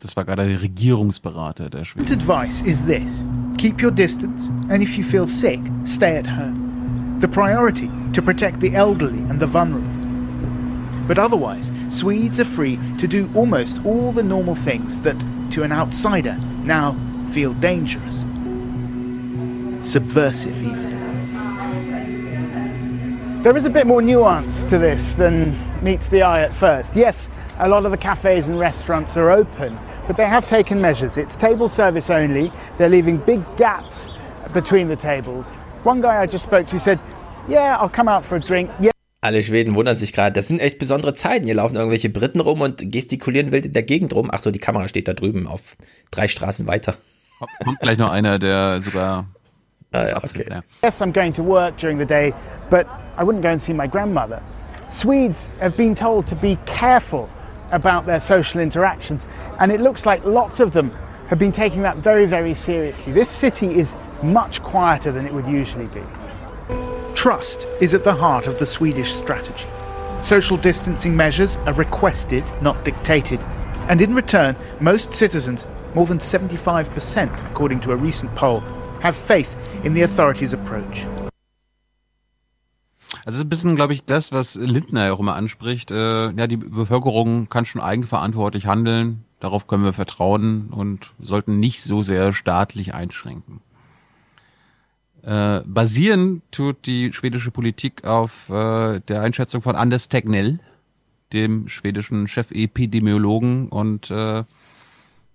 Das 0.00 0.16
war 0.16 0.24
gerade 0.24 0.48
der 0.48 0.62
Regierungsberater 0.62 1.68
der 1.68 1.84
Schweden. 1.84 2.10
advice 2.10 2.62
is 2.62 2.82
this 2.84 3.22
keep 3.58 3.82
your 3.82 3.90
distance, 3.90 4.48
and 4.70 4.82
if 4.82 4.96
you 4.96 5.04
feel 5.04 5.26
sick, 5.26 5.60
stay 5.84 6.16
at 6.16 6.26
home. 6.26 7.18
The 7.20 7.28
priority 7.28 7.90
to 8.14 8.22
protect 8.22 8.60
the 8.60 8.74
elderly 8.74 9.18
and 9.28 9.38
the 9.38 9.46
vulnerable. 9.46 9.86
But 11.06 11.18
otherwise, 11.18 11.70
Swedes 11.90 12.40
are 12.40 12.46
free 12.46 12.78
to 12.98 13.06
do 13.06 13.28
almost 13.34 13.84
all 13.84 14.12
the 14.12 14.22
normal 14.22 14.54
things 14.54 15.02
that, 15.02 15.16
to 15.50 15.62
an 15.62 15.72
outsider, 15.72 16.38
now 16.64 16.96
feel 17.32 17.52
dangerous. 17.54 18.24
Subversive, 19.82 20.56
even. 20.62 20.89
There 23.42 23.56
is 23.56 23.64
a 23.64 23.70
bit 23.70 23.86
more 23.86 24.02
nuance 24.02 24.64
to 24.64 24.78
this 24.78 25.14
than 25.14 25.56
meets 25.82 26.10
the 26.10 26.20
eye 26.20 26.42
at 26.42 26.52
first. 26.52 26.94
Yes, 26.94 27.30
a 27.58 27.66
lot 27.66 27.86
of 27.86 27.90
the 27.90 27.96
cafes 27.96 28.46
and 28.48 28.60
restaurants 28.60 29.16
are 29.16 29.30
open, 29.30 29.78
but 30.06 30.18
they 30.18 30.26
have 30.26 30.46
taken 30.46 30.78
measures. 30.78 31.16
It's 31.16 31.36
table 31.36 31.70
service 31.70 32.10
only. 32.10 32.52
They're 32.76 32.90
leaving 32.90 33.16
big 33.16 33.40
gaps 33.56 34.10
between 34.52 34.88
the 34.88 34.96
tables. 34.96 35.46
One 35.84 36.02
guy 36.02 36.22
I 36.22 36.26
just 36.26 36.44
spoke 36.44 36.68
to 36.68 36.78
said, 36.78 36.98
"Yeah, 37.48 37.78
I'll 37.80 37.88
come 37.88 38.10
out 38.10 38.26
for 38.26 38.36
a 38.36 38.40
drink." 38.40 38.68
Yeah. 38.78 38.90
Alle 39.22 39.42
Schweden 39.42 39.74
wundern 39.74 39.96
sich 39.96 40.12
gerade. 40.12 40.34
Das 40.34 40.48
sind 40.48 40.60
echt 40.60 40.78
besondere 40.78 41.14
Zeiten. 41.14 41.46
Hier 41.46 41.54
laufen 41.54 41.76
irgendwelche 41.76 42.10
Briten 42.10 42.40
rum 42.40 42.60
und 42.60 42.92
gestikulieren 42.92 43.52
wild 43.52 43.64
in 43.64 43.72
der 43.72 43.84
Gegend 43.84 44.14
rum. 44.14 44.28
Ach 44.30 44.40
so, 44.40 44.50
die 44.50 44.58
Kamera 44.58 44.86
steht 44.86 45.08
da 45.08 45.14
drüben 45.14 45.46
auf 45.46 45.78
drei 46.10 46.28
Straßen 46.28 46.66
weiter. 46.66 46.94
Kommt 47.64 47.80
gleich 47.80 47.96
noch 47.96 48.10
einer, 48.10 48.38
der 48.38 48.82
sogar. 48.82 49.24
Oh, 49.92 50.06
ja, 50.06 50.20
okay. 50.24 50.62
Yes, 50.82 51.00
I'm 51.00 51.12
going 51.12 51.32
to 51.32 51.42
work 51.42 51.76
during 51.76 51.98
the 51.98 52.06
day, 52.06 52.32
but 52.70 52.86
I 53.16 53.24
wouldn't 53.24 53.42
go 53.42 53.50
and 53.50 53.60
see 53.60 53.72
my 53.72 53.86
grandmother. 53.86 54.42
Swedes 54.88 55.50
have 55.60 55.76
been 55.76 55.94
told 55.94 56.26
to 56.28 56.36
be 56.36 56.58
careful 56.66 57.28
about 57.72 58.06
their 58.06 58.20
social 58.20 58.60
interactions, 58.60 59.26
and 59.58 59.72
it 59.72 59.80
looks 59.80 60.06
like 60.06 60.24
lots 60.24 60.60
of 60.60 60.72
them 60.72 60.90
have 61.28 61.38
been 61.38 61.52
taking 61.52 61.82
that 61.82 61.96
very, 61.96 62.26
very 62.26 62.54
seriously. 62.54 63.12
This 63.12 63.28
city 63.28 63.78
is 63.78 63.94
much 64.22 64.62
quieter 64.62 65.12
than 65.12 65.26
it 65.26 65.32
would 65.32 65.46
usually 65.46 65.86
be. 65.86 66.02
Trust 67.14 67.66
is 67.80 67.94
at 67.94 68.04
the 68.04 68.14
heart 68.14 68.46
of 68.46 68.58
the 68.58 68.66
Swedish 68.66 69.12
strategy. 69.12 69.66
Social 70.20 70.56
distancing 70.56 71.16
measures 71.16 71.56
are 71.66 71.72
requested, 71.74 72.44
not 72.62 72.84
dictated. 72.84 73.42
And 73.88 74.00
in 74.00 74.14
return, 74.14 74.56
most 74.80 75.12
citizens, 75.12 75.66
more 75.94 76.06
than 76.06 76.18
75%, 76.18 77.50
according 77.50 77.80
to 77.80 77.92
a 77.92 77.96
recent 77.96 78.34
poll, 78.34 78.62
have 79.02 79.14
faith 79.14 79.56
in 79.82 79.94
the 79.94 80.02
authorities' 80.04 80.54
approach. 80.54 81.06
Also 83.24 83.42
ein 83.42 83.48
bisschen, 83.48 83.76
glaube 83.76 83.92
ich, 83.92 84.04
das, 84.04 84.32
was 84.32 84.54
Lindner 84.54 85.12
auch 85.12 85.20
immer 85.20 85.34
anspricht. 85.34 85.90
Äh, 85.90 86.30
ja, 86.30 86.46
die 86.46 86.56
Bevölkerung 86.56 87.48
kann 87.48 87.66
schon 87.66 87.80
eigenverantwortlich 87.80 88.66
handeln. 88.66 89.24
Darauf 89.40 89.66
können 89.66 89.84
wir 89.84 89.92
vertrauen 89.92 90.68
und 90.70 91.12
sollten 91.20 91.58
nicht 91.60 91.82
so 91.82 92.02
sehr 92.02 92.32
staatlich 92.32 92.94
einschränken. 92.94 93.60
Äh, 95.22 95.60
basieren 95.66 96.42
tut 96.50 96.86
die 96.86 97.12
schwedische 97.12 97.50
Politik 97.50 98.04
auf 98.04 98.48
äh, 98.48 99.00
der 99.00 99.22
Einschätzung 99.22 99.60
von 99.60 99.76
Anders 99.76 100.08
Tegnell, 100.08 100.60
dem 101.32 101.68
schwedischen 101.68 102.26
Chefepidemiologen, 102.26 103.68
und 103.68 104.10
äh, 104.10 104.44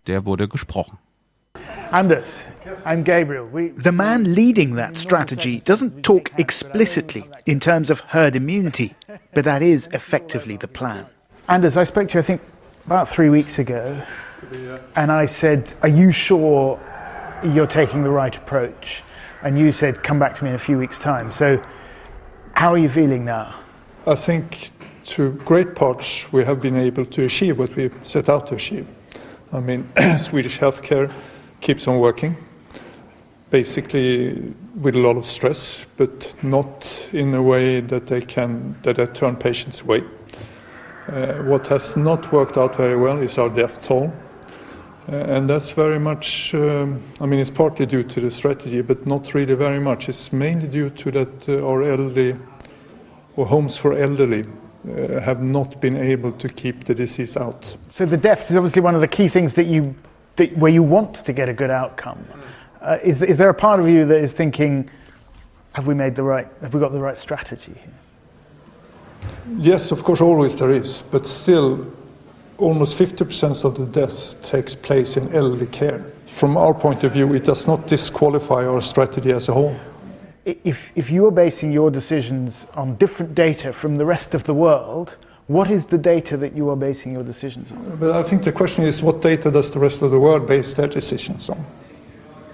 der 0.08 0.26
wurde 0.26 0.48
gesprochen. 0.48 0.98
Anders, 1.92 2.44
I'm 2.86 3.04
Gabriel. 3.04 3.46
We 3.46 3.70
The 3.70 3.92
man 3.92 4.34
leading 4.34 4.76
that 4.76 4.98
strategy 4.98 5.60
doesn't 5.62 6.04
talk 6.04 6.32
explicitly 6.38 7.30
in 7.46 7.60
terms 7.60 7.90
of 7.90 8.00
herd 8.02 8.36
immunity, 8.36 8.96
but 9.34 9.46
that 9.46 9.62
is 9.62 9.88
effectively 9.94 10.58
the 10.58 10.68
plan. 10.68 11.06
Anders, 11.48 11.78
I 11.78 11.84
spoke 11.84 12.10
to 12.10 12.16
you, 12.16 12.20
I 12.20 12.24
think, 12.24 12.42
about 12.86 13.08
three 13.08 13.30
weeks 13.30 13.60
ago, 13.60 14.04
and 14.96 15.12
I 15.12 15.28
said, 15.28 15.74
Are 15.84 15.90
you 15.90 16.12
sure 16.12 16.80
you're 17.44 17.68
taking 17.68 18.04
the 18.04 18.10
right 18.10 18.36
approach? 18.36 19.04
And 19.44 19.58
you 19.60 19.72
said, 19.72 20.02
Come 20.02 20.18
back 20.18 20.34
to 20.36 20.44
me 20.44 20.50
in 20.50 20.56
a 20.56 20.60
few 20.60 20.78
weeks' 20.78 21.00
time. 21.00 21.32
So, 21.32 21.64
how 22.54 22.74
are 22.74 22.80
you 22.80 22.90
feeling 22.90 23.26
now? 23.26 23.60
I 24.08 24.16
think 24.16 24.72
to 25.06 25.34
great 25.46 25.76
parts 25.76 26.32
we 26.32 26.44
have 26.44 26.62
been 26.62 26.78
able 26.78 27.06
to 27.06 27.26
achieve 27.26 27.60
what 27.60 27.76
we 27.76 27.92
set 28.02 28.28
out 28.28 28.48
to 28.48 28.56
achieve. 28.56 28.88
I 29.54 29.60
mean, 29.60 29.90
Swedish 30.18 30.60
healthcare 30.60 31.12
keeps 31.66 31.88
on 31.88 32.00
working, 32.00 32.38
basically 33.50 34.54
with 34.76 34.96
a 34.96 35.00
lot 35.00 35.18
of 35.18 35.26
stress, 35.26 35.86
but 35.98 36.36
not 36.44 37.10
in 37.12 37.34
a 37.34 37.42
way 37.42 37.82
that 37.82 38.06
they 38.06 38.22
can 38.22 38.76
that 38.84 38.98
they 38.98 39.08
turn 39.08 39.36
patients 39.36 39.82
away. 39.82 40.04
Uh, 41.08 41.34
what 41.44 41.68
has 41.68 41.98
not 41.98 42.32
worked 42.32 42.58
out 42.58 42.76
very 42.76 42.96
well 42.96 43.20
is 43.20 43.38
our 43.38 43.50
death 43.50 43.84
toll. 43.84 44.14
Uh, 45.08 45.16
and 45.18 45.48
that's 45.48 45.72
very 45.72 46.00
much, 46.00 46.54
um, 46.56 47.02
I 47.22 47.28
mean, 47.28 47.40
it's 47.40 47.52
partly 47.52 47.86
due 47.86 48.04
to 48.04 48.22
the 48.22 48.32
strategy, 48.32 48.82
but 48.82 49.06
not 49.06 49.34
really 49.36 49.54
very 49.54 49.80
much. 49.80 50.10
It's 50.10 50.34
mainly 50.34 50.68
due 50.68 50.90
to 50.90 51.12
that 51.12 51.50
uh, 51.50 51.68
our 51.68 51.84
elderly, 51.84 52.36
or 53.36 53.46
homes 53.46 53.78
for 53.78 53.94
elderly, 53.94 54.46
uh, 54.90 55.20
have 55.20 55.44
not 55.44 55.80
been 55.80 55.96
able 55.96 56.32
to 56.32 56.50
keep 56.50 56.86
the 56.86 56.96
disease 56.96 57.38
out. 57.38 57.78
So, 57.92 58.06
the 58.08 58.18
deaths 58.18 58.50
is 58.50 58.58
obviously 58.58 58.82
one 58.82 58.96
of 58.96 59.02
the 59.02 59.08
key 59.08 59.28
things 59.28 59.54
that 59.54 59.68
you, 59.68 59.94
that, 60.36 60.56
where 60.58 60.72
you 60.72 60.84
want 60.84 61.16
to 61.16 61.34
get 61.34 61.50
a 61.50 61.54
good 61.54 61.70
outcome. 61.70 62.26
Uh, 62.82 62.98
is, 63.04 63.22
is 63.22 63.38
there 63.38 63.50
a 63.50 63.54
part 63.54 63.80
of 63.80 63.88
you 63.88 64.06
that 64.06 64.20
is 64.20 64.34
thinking, 64.34 64.90
have 65.74 65.88
we 65.88 65.94
made 65.94 66.16
the 66.16 66.24
right, 66.24 66.48
have 66.62 66.74
we 66.74 66.80
got 66.80 66.92
the 66.92 67.00
right 67.00 67.18
strategy 67.18 67.74
here? 67.74 67.94
Yes, 69.58 69.92
of 69.92 70.04
course, 70.04 70.22
always 70.22 70.56
there 70.56 70.72
is, 70.72 71.02
but 71.12 71.26
still, 71.26 71.92
almost 72.58 72.98
50% 72.98 73.64
of 73.64 73.76
the 73.76 73.86
deaths 73.86 74.36
takes 74.44 74.76
place 74.76 75.18
in 75.18 75.34
elderly 75.34 75.68
care. 75.68 76.00
From 76.26 76.58
our 76.58 76.74
point 76.74 77.04
of 77.04 77.14
view, 77.14 77.34
it 77.34 77.44
does 77.44 77.68
not 77.68 77.88
disqualify 77.88 78.66
our 78.66 78.82
strategy 78.82 79.32
as 79.32 79.50
a 79.50 79.54
whole. 79.54 79.76
If, 80.46 80.92
if 80.96 81.10
you 81.10 81.26
are 81.26 81.32
basing 81.32 81.72
your 81.72 81.90
decisions 81.90 82.66
on 82.76 82.98
different 82.98 83.34
data 83.34 83.74
from 83.74 83.98
the 83.98 84.06
rest 84.06 84.36
of 84.36 84.44
the 84.44 84.54
world, 84.54 85.16
what 85.48 85.70
is 85.70 85.86
the 85.86 85.98
data 85.98 86.38
that 86.38 86.56
you 86.56 86.70
are 86.70 86.76
basing 86.76 87.14
your 87.14 87.24
decisions 87.24 87.72
on? 87.72 87.98
But 88.00 88.16
I 88.16 88.24
think 88.24 88.44
the 88.44 88.52
question 88.52 88.84
is 88.84 89.02
what 89.02 89.22
data 89.22 89.52
does 89.52 89.70
the 89.70 89.80
rest 89.80 90.02
of 90.02 90.12
the 90.12 90.20
world 90.20 90.48
base 90.48 90.74
their 90.74 90.88
decisions 90.88 91.50
on? 91.50 91.64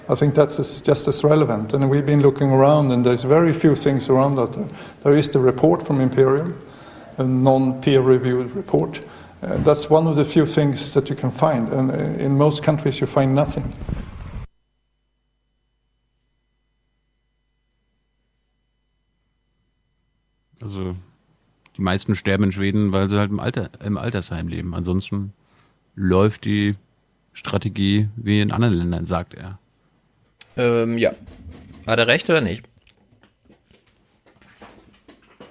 I 0.09 0.15
think 0.15 0.35
that's 0.35 0.81
just 0.81 1.07
as 1.07 1.23
relevant. 1.23 1.73
And 1.73 1.89
we've 1.89 2.05
been 2.05 2.21
looking 2.21 2.51
around, 2.51 2.91
and 2.91 3.05
there's 3.05 3.23
very 3.23 3.53
few 3.53 3.75
things 3.75 4.09
around 4.09 4.35
that. 4.35 4.69
There 5.03 5.15
is 5.15 5.29
the 5.29 5.39
report 5.39 5.87
from 5.87 6.01
Imperium, 6.01 6.59
a 7.17 7.23
non 7.23 7.81
peer 7.81 8.01
reviewed 8.01 8.51
report. 8.51 9.01
Uh, 9.41 9.55
that's 9.57 9.89
one 9.89 10.07
of 10.07 10.17
the 10.17 10.25
few 10.25 10.45
things 10.45 10.93
that 10.93 11.09
you 11.09 11.15
can 11.15 11.31
find. 11.31 11.69
And 11.69 11.91
uh, 11.91 12.23
in 12.23 12.37
most 12.37 12.61
countries, 12.61 12.99
you 12.99 13.07
find 13.07 13.33
nothing. 13.33 13.73
Also 20.61 20.95
die 21.81 21.85
meisten 21.85 22.13
sterben 22.13 22.43
in 22.43 22.51
Schweden, 22.51 22.93
weil 22.93 23.09
sie 23.09 23.17
halt 23.17 23.31
im, 23.31 23.39
Alter, 23.39 23.71
im 23.83 23.97
Altersheim 23.97 24.47
leben. 24.47 24.75
Ansonsten 24.75 25.33
läuft 25.95 26.45
die 26.45 26.75
Strategie 27.33 28.07
wie 28.15 28.39
in 28.39 28.51
anderen 28.51 28.75
Ländern, 28.75 29.07
sagt 29.07 29.33
er. 29.33 29.57
Ähm, 30.57 30.99
ja. 30.99 31.11
Hat 31.87 31.97
er 31.97 32.05
recht 32.05 32.29
oder 32.29 32.39
nicht? 32.39 32.69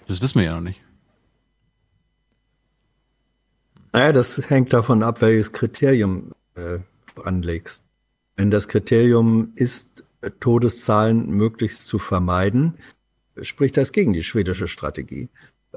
Das 0.07 0.23
wissen 0.23 0.39
wir 0.39 0.45
ja 0.47 0.55
noch 0.55 0.61
nicht. 0.61 0.81
Naja, 3.93 4.13
das 4.13 4.51
hängt 4.51 4.73
davon 4.73 5.03
ab, 5.03 5.23
welches 5.23 5.51
Kriterium 5.51 6.31
äh, 6.55 6.79
du 7.17 7.23
anlegst. 7.23 7.83
Wenn 8.37 8.53
das 8.53 8.69
Kriterium 8.69 9.51
ist, 9.57 10.05
Todeszahlen 10.39 11.29
möglichst 11.31 11.89
zu 11.89 11.99
vermeiden, 11.99 12.75
spricht 13.43 13.77
das 13.77 13.91
gegen 13.91 14.13
die 14.13 14.23
schwedische 14.23 14.69
Strategie. 14.69 15.29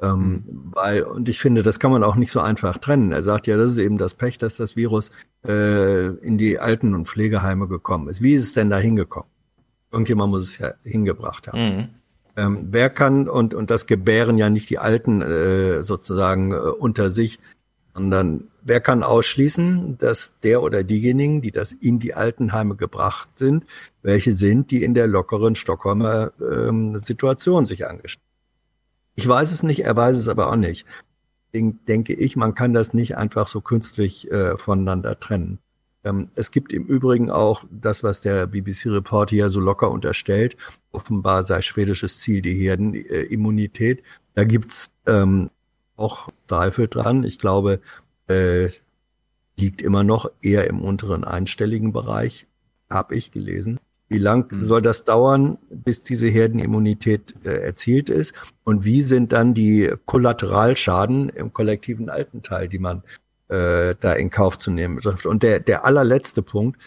Ähm, 0.02 0.44
mhm. 0.46 0.72
weil, 0.74 1.04
und 1.04 1.30
ich 1.30 1.40
finde, 1.40 1.62
das 1.62 1.80
kann 1.80 1.92
man 1.92 2.04
auch 2.04 2.16
nicht 2.16 2.32
so 2.32 2.40
einfach 2.40 2.78
trennen. 2.78 3.12
Er 3.12 3.24
sagt 3.24 3.48
ja, 3.48 3.58
das 3.58 3.74
ist 3.74 3.78
eben 3.78 3.98
das 3.98 4.16
Pech, 4.16 4.38
dass 4.38 4.58
das 4.58 4.76
Virus 4.76 5.12
äh, 5.48 6.08
in 6.18 6.38
die 6.38 6.60
Alten- 6.60 6.96
und 6.96 7.08
Pflegeheime 7.08 7.68
gekommen 7.68 8.08
ist. 8.08 8.22
Wie 8.22 8.34
ist 8.34 8.44
es 8.44 8.54
denn 8.54 8.70
da 8.70 8.78
hingekommen? 8.78 9.30
Irgendjemand 9.92 10.32
muss 10.32 10.44
es 10.44 10.58
ja 10.58 10.74
hingebracht 10.84 11.48
haben. 11.48 11.60
Mhm. 11.60 11.90
Ähm, 12.36 12.68
wer 12.72 12.90
kann, 12.90 13.30
und, 13.30 13.54
und 13.54 13.70
das 13.70 13.86
gebären 13.86 14.40
ja 14.40 14.50
nicht 14.50 14.70
die 14.72 14.80
Alten 14.80 15.22
äh, 15.22 15.84
sozusagen 15.84 16.52
äh, 16.52 16.56
unter 16.56 17.12
sich, 17.12 17.40
sondern 17.94 18.46
wer 18.64 18.80
kann 18.80 19.04
ausschließen, 19.04 20.00
dass 20.00 20.40
der 20.42 20.64
oder 20.64 20.84
diejenigen, 20.84 21.44
die 21.44 21.52
das 21.52 21.72
in 21.72 22.00
die 22.00 22.16
Altenheime 22.16 22.76
gebracht 22.76 23.30
sind, 23.36 23.68
welche 24.02 24.34
sind, 24.34 24.72
die 24.72 24.84
in 24.84 24.96
der 24.96 25.06
lockeren 25.06 25.54
Stockholmer 25.54 26.32
ähm, 26.42 26.98
Situation 26.98 27.66
sich 27.66 27.86
angestellt 27.86 28.24
Ich 29.16 29.28
weiß 29.28 29.52
es 29.52 29.64
nicht, 29.64 29.84
er 29.84 29.96
weiß 29.96 30.18
es 30.18 30.28
aber 30.28 30.50
auch 30.52 30.56
nicht. 30.56 30.86
Deswegen 31.48 31.86
denke 31.86 32.14
ich, 32.14 32.36
man 32.36 32.56
kann 32.56 32.74
das 32.74 32.94
nicht 32.94 33.16
einfach 33.16 33.48
so 33.48 33.62
künstlich 33.62 34.32
äh, 34.32 34.58
voneinander 34.58 35.20
trennen. 35.20 35.60
Ähm, 36.04 36.30
es 36.36 36.52
gibt 36.52 36.74
im 36.74 36.86
Übrigen 36.86 37.30
auch 37.30 37.64
das, 37.72 38.04
was 38.04 38.22
der 38.22 38.48
BBC-Report 38.48 39.30
hier 39.30 39.50
so 39.50 39.60
locker 39.60 39.92
unterstellt. 39.92 40.58
Offenbar 40.92 41.44
sei 41.44 41.62
schwedisches 41.62 42.20
Ziel 42.20 42.42
die 42.42 42.56
Herdenimmunität. 42.56 44.04
Da 44.34 44.44
gibt's 44.46 44.92
ähm, 45.06 45.50
auch 45.96 46.30
Zweifel 46.48 46.88
dran. 46.88 47.24
Ich 47.24 47.40
glaube, 47.40 47.80
äh, 48.28 48.70
liegt 49.58 49.82
immer 49.82 50.04
noch 50.04 50.30
eher 50.42 50.68
im 50.68 50.82
unteren 50.82 51.24
einstelligen 51.24 51.94
Bereich, 51.94 52.48
habe 52.90 53.16
ich 53.16 53.32
gelesen. 53.32 53.80
Wie 54.14 54.20
lang 54.20 54.52
mhm. 54.52 54.62
soll 54.62 54.82
das 54.82 55.04
dauern, 55.04 55.58
bis 55.70 56.04
diese 56.04 56.28
Herdenimmunität 56.28 57.36
äh, 57.44 57.50
erzielt 57.50 58.10
ist? 58.10 58.34
Und 58.64 58.86
wie 58.86 59.02
sind 59.02 59.34
dann 59.34 59.54
die 59.54 59.92
Kollateralschaden 60.06 61.30
im 61.30 61.52
kollektiven 61.52 62.10
Altenteil, 62.10 62.68
die 62.68 62.80
man 62.80 63.04
äh, 63.50 63.96
da 64.00 64.14
in 64.14 64.30
Kauf 64.30 64.58
zu 64.58 64.72
nehmen 64.72 64.96
betrifft? 64.96 65.26
Und 65.26 65.44
der, 65.44 65.60
der 65.60 65.86
allerletzte 65.86 66.42
Punkt, 66.42 66.80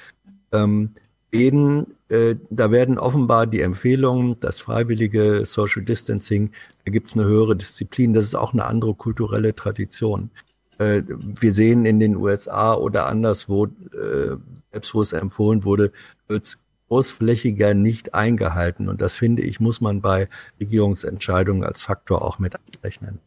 ähm, 0.53 0.91
Schweden, 1.37 1.95
äh, 2.09 2.37
da 2.51 2.71
werden 2.71 2.99
offenbar 2.99 3.47
die 3.47 3.61
Empfehlungen, 3.61 4.41
das 4.41 4.61
freiwillige 4.61 5.45
Social 5.45 5.85
Distancing, 5.85 6.51
da 6.85 6.93
gibt 6.93 7.11
es 7.11 7.17
eine 7.17 7.27
höhere 7.27 7.57
Disziplin, 7.57 8.13
das 8.13 8.25
ist 8.25 8.37
auch 8.37 8.53
eine 8.53 8.65
andere 8.65 8.95
kulturelle 8.95 9.55
Tradition. 9.55 10.31
Äh, 10.79 11.03
wir 11.09 11.53
sehen 11.53 11.85
in 11.85 12.01
den 12.01 12.17
USA 12.17 12.75
oder 12.75 13.07
anderswo, 13.07 13.67
äh, 13.67 14.37
selbst 14.73 14.95
wo 14.95 15.03
es 15.03 15.13
empfohlen 15.13 15.65
wurde, 15.65 15.93
wird 16.29 16.59
großflächiger 16.89 17.75
nicht 17.75 18.15
eingehalten. 18.15 18.89
Und 18.89 19.01
das 19.01 19.15
finde 19.15 19.43
ich, 19.43 19.61
muss 19.61 19.81
man 19.81 20.01
bei 20.01 20.29
Regierungsentscheidungen 20.61 21.65
als 21.65 21.83
Faktor 21.83 22.23
auch 22.23 22.39
mit 22.39 22.55
abrechnen. 22.55 23.21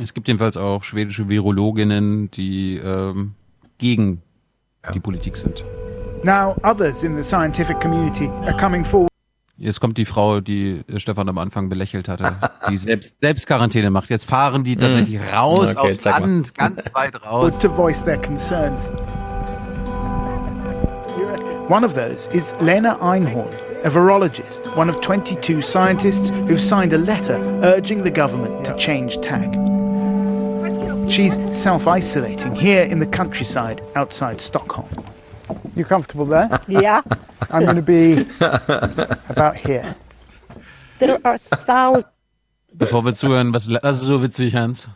Es 0.00 0.12
gibt 0.12 0.26
jedenfalls 0.28 0.56
auch 0.56 0.82
schwedische 0.82 1.28
Virologinnen, 1.28 2.30
die 2.30 2.78
ähm, 2.78 3.34
gegen 3.78 4.22
ja. 4.84 4.92
die 4.92 5.00
Politik 5.00 5.36
sind. 5.36 5.64
Now 6.24 6.56
others 6.64 7.04
in 7.04 7.16
the 7.16 7.22
scientific 7.22 7.80
community 7.80 8.28
are 8.44 8.56
coming 8.56 8.84
forward. 8.84 9.08
Jetzt 9.56 9.80
kommt 9.80 9.98
die 9.98 10.04
Frau, 10.04 10.40
die 10.40 10.82
Stefan 10.96 11.28
am 11.28 11.38
Anfang 11.38 11.68
belächelt 11.68 12.08
hatte, 12.08 12.34
die 12.70 12.76
selbst, 12.76 13.16
selbst 13.20 13.46
Quarantäne 13.46 13.90
macht. 13.90 14.10
Jetzt 14.10 14.28
fahren 14.28 14.64
die 14.64 14.74
tatsächlich 14.74 15.20
mm. 15.20 15.34
raus 15.34 15.76
okay, 15.76 15.92
aufs 15.92 16.04
Land, 16.04 16.54
ganz 16.54 16.92
weit 16.92 17.22
raus. 17.24 17.58
To 17.60 17.68
voice 17.68 18.02
their 18.02 18.20
concerns. 18.20 18.90
One 21.68 21.82
of 21.82 21.94
those 21.94 22.26
is 22.28 22.54
Lena 22.60 22.98
Einhorn, 23.00 23.50
a 23.84 23.88
virologist, 23.88 24.76
one 24.76 24.90
of 24.90 25.00
22 25.00 25.62
scientists 25.62 26.28
who've 26.28 26.60
signed 26.60 26.92
a 26.92 26.98
letter 26.98 27.36
urging 27.62 28.02
the 28.02 28.10
government 28.10 28.66
to 28.66 28.76
change 28.76 29.18
tack. 29.22 29.50
She's 31.10 31.38
self 31.58 31.88
isolating 31.88 32.54
here 32.54 32.82
in 32.82 32.98
the 32.98 33.06
countryside 33.06 33.82
outside 33.94 34.42
Stockholm. 34.42 34.90
You 35.74 35.86
comfortable 35.86 36.26
there? 36.26 36.50
Yeah. 36.68 37.00
I'm 37.50 37.64
going 37.64 37.76
to 37.76 37.82
be 37.82 38.26
about 39.30 39.56
here. 39.56 39.94
There 40.98 41.18
are 41.24 41.38
thousands. 41.38 42.12
Bevor 42.74 43.04
wir 43.06 43.14
zuhören, 43.14 43.54
was, 43.54 43.70
was 43.70 44.02
ist 44.02 44.06
so 44.08 44.20
witzig, 44.20 44.54
Hans? 44.54 44.88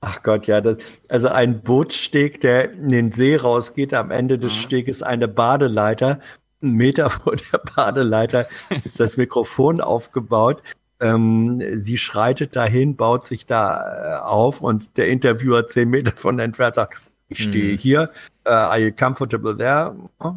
Ach 0.00 0.22
Gott, 0.22 0.46
ja, 0.46 0.60
das, 0.60 0.76
also 1.08 1.28
ein 1.28 1.62
Bootssteg, 1.62 2.40
der 2.40 2.72
in 2.72 2.88
den 2.88 3.12
See 3.12 3.36
rausgeht, 3.36 3.94
am 3.94 4.10
Ende 4.10 4.38
des 4.38 4.54
mhm. 4.54 4.60
Steges 4.60 5.02
eine 5.02 5.28
Badeleiter. 5.28 6.20
Ein 6.62 6.72
Meter 6.72 7.10
vor 7.10 7.36
der 7.36 7.58
Badeleiter 7.58 8.46
ist 8.84 9.00
das 9.00 9.16
Mikrofon 9.16 9.80
aufgebaut. 9.80 10.62
Ähm, 11.00 11.62
sie 11.74 11.98
schreitet 11.98 12.56
dahin, 12.56 12.96
baut 12.96 13.24
sich 13.26 13.46
da 13.46 14.20
äh, 14.20 14.22
auf 14.22 14.62
und 14.62 14.96
der 14.96 15.08
Interviewer 15.08 15.66
zehn 15.66 15.90
Meter 15.90 16.12
von 16.16 16.38
entfernt 16.38 16.76
sagt, 16.76 16.94
ich 17.28 17.42
stehe 17.42 17.72
mhm. 17.72 17.78
hier, 17.78 18.10
uh, 18.46 18.50
are 18.50 18.78
you 18.78 18.92
comfortable 18.92 19.56
there? 19.56 19.96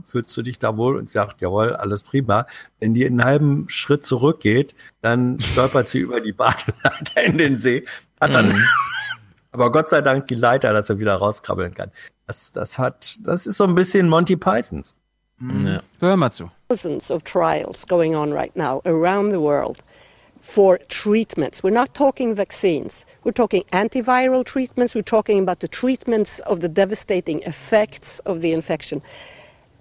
Fühlst 0.09 0.35
du 0.35 0.41
dich 0.41 0.57
da 0.57 0.75
wohl? 0.75 0.97
Und 0.97 1.09
sagt, 1.09 1.39
jawohl, 1.39 1.75
alles 1.75 2.01
prima. 2.01 2.47
Wenn 2.79 2.95
die 2.95 3.05
einen 3.05 3.23
halben 3.23 3.69
Schritt 3.69 4.03
zurückgeht, 4.03 4.73
dann 5.01 5.39
stolpert 5.39 5.88
sie 5.88 5.99
über 5.99 6.19
die 6.19 6.33
Badeleiter 6.33 7.23
in 7.23 7.38
den 7.38 7.57
See, 7.59 7.85
hat 8.19 8.33
dann 8.33 8.49
mhm. 8.49 8.63
Aber 9.51 9.71
Gott 9.71 9.89
sei 9.89 10.01
Dank 10.01 10.27
die 10.27 10.35
Leiter, 10.35 10.73
dass 10.73 10.89
er 10.89 10.99
wieder 10.99 11.15
rauskrabbeln 11.15 11.73
kann. 11.73 11.91
Das, 12.27 12.51
das 12.51 12.77
hat, 12.77 13.17
das 13.23 13.47
ist 13.47 13.57
so 13.57 13.65
ein 13.65 13.75
bisschen 13.75 14.07
Monty 14.09 14.35
Pythons. 14.35 14.95
Mhm. 15.39 15.67
Ja. 15.67 15.81
Hör 15.99 16.17
mal 16.17 16.31
zu. 16.31 16.51
Thousands 16.69 17.09
of 17.09 17.23
trials 17.23 17.87
going 17.87 18.15
on 18.15 18.31
right 18.33 18.55
now 18.55 18.81
around 18.85 19.31
the 19.31 19.39
world. 19.39 19.83
for 20.41 20.77
treatments. 20.89 21.61
We're 21.63 21.69
not 21.69 21.93
talking 21.93 22.33
vaccines. 22.33 23.05
We're 23.23 23.31
talking 23.31 23.63
antiviral 23.73 24.45
treatments. 24.45 24.95
We're 24.95 25.01
talking 25.01 25.39
about 25.39 25.59
the 25.59 25.67
treatments 25.67 26.39
of 26.39 26.61
the 26.61 26.69
devastating 26.69 27.41
effects 27.43 28.19
of 28.19 28.41
the 28.41 28.53
infection. 28.53 29.01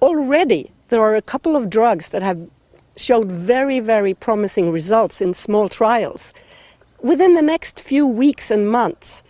Already, 0.02 0.70
there 0.88 1.00
are 1.00 1.16
a 1.16 1.22
couple 1.22 1.56
of 1.56 1.70
drugs 1.70 2.10
that 2.10 2.22
have 2.22 2.48
showed 2.96 3.30
very, 3.30 3.80
very 3.80 4.14
promising 4.14 4.70
results 4.72 5.20
in 5.20 5.32
small 5.34 5.68
trials. 5.68 6.34
Within 7.00 7.34
the 7.34 7.42
next 7.42 7.80
few 7.80 8.06
weeks 8.06 8.50
and 8.50 8.68
months, 8.68 9.22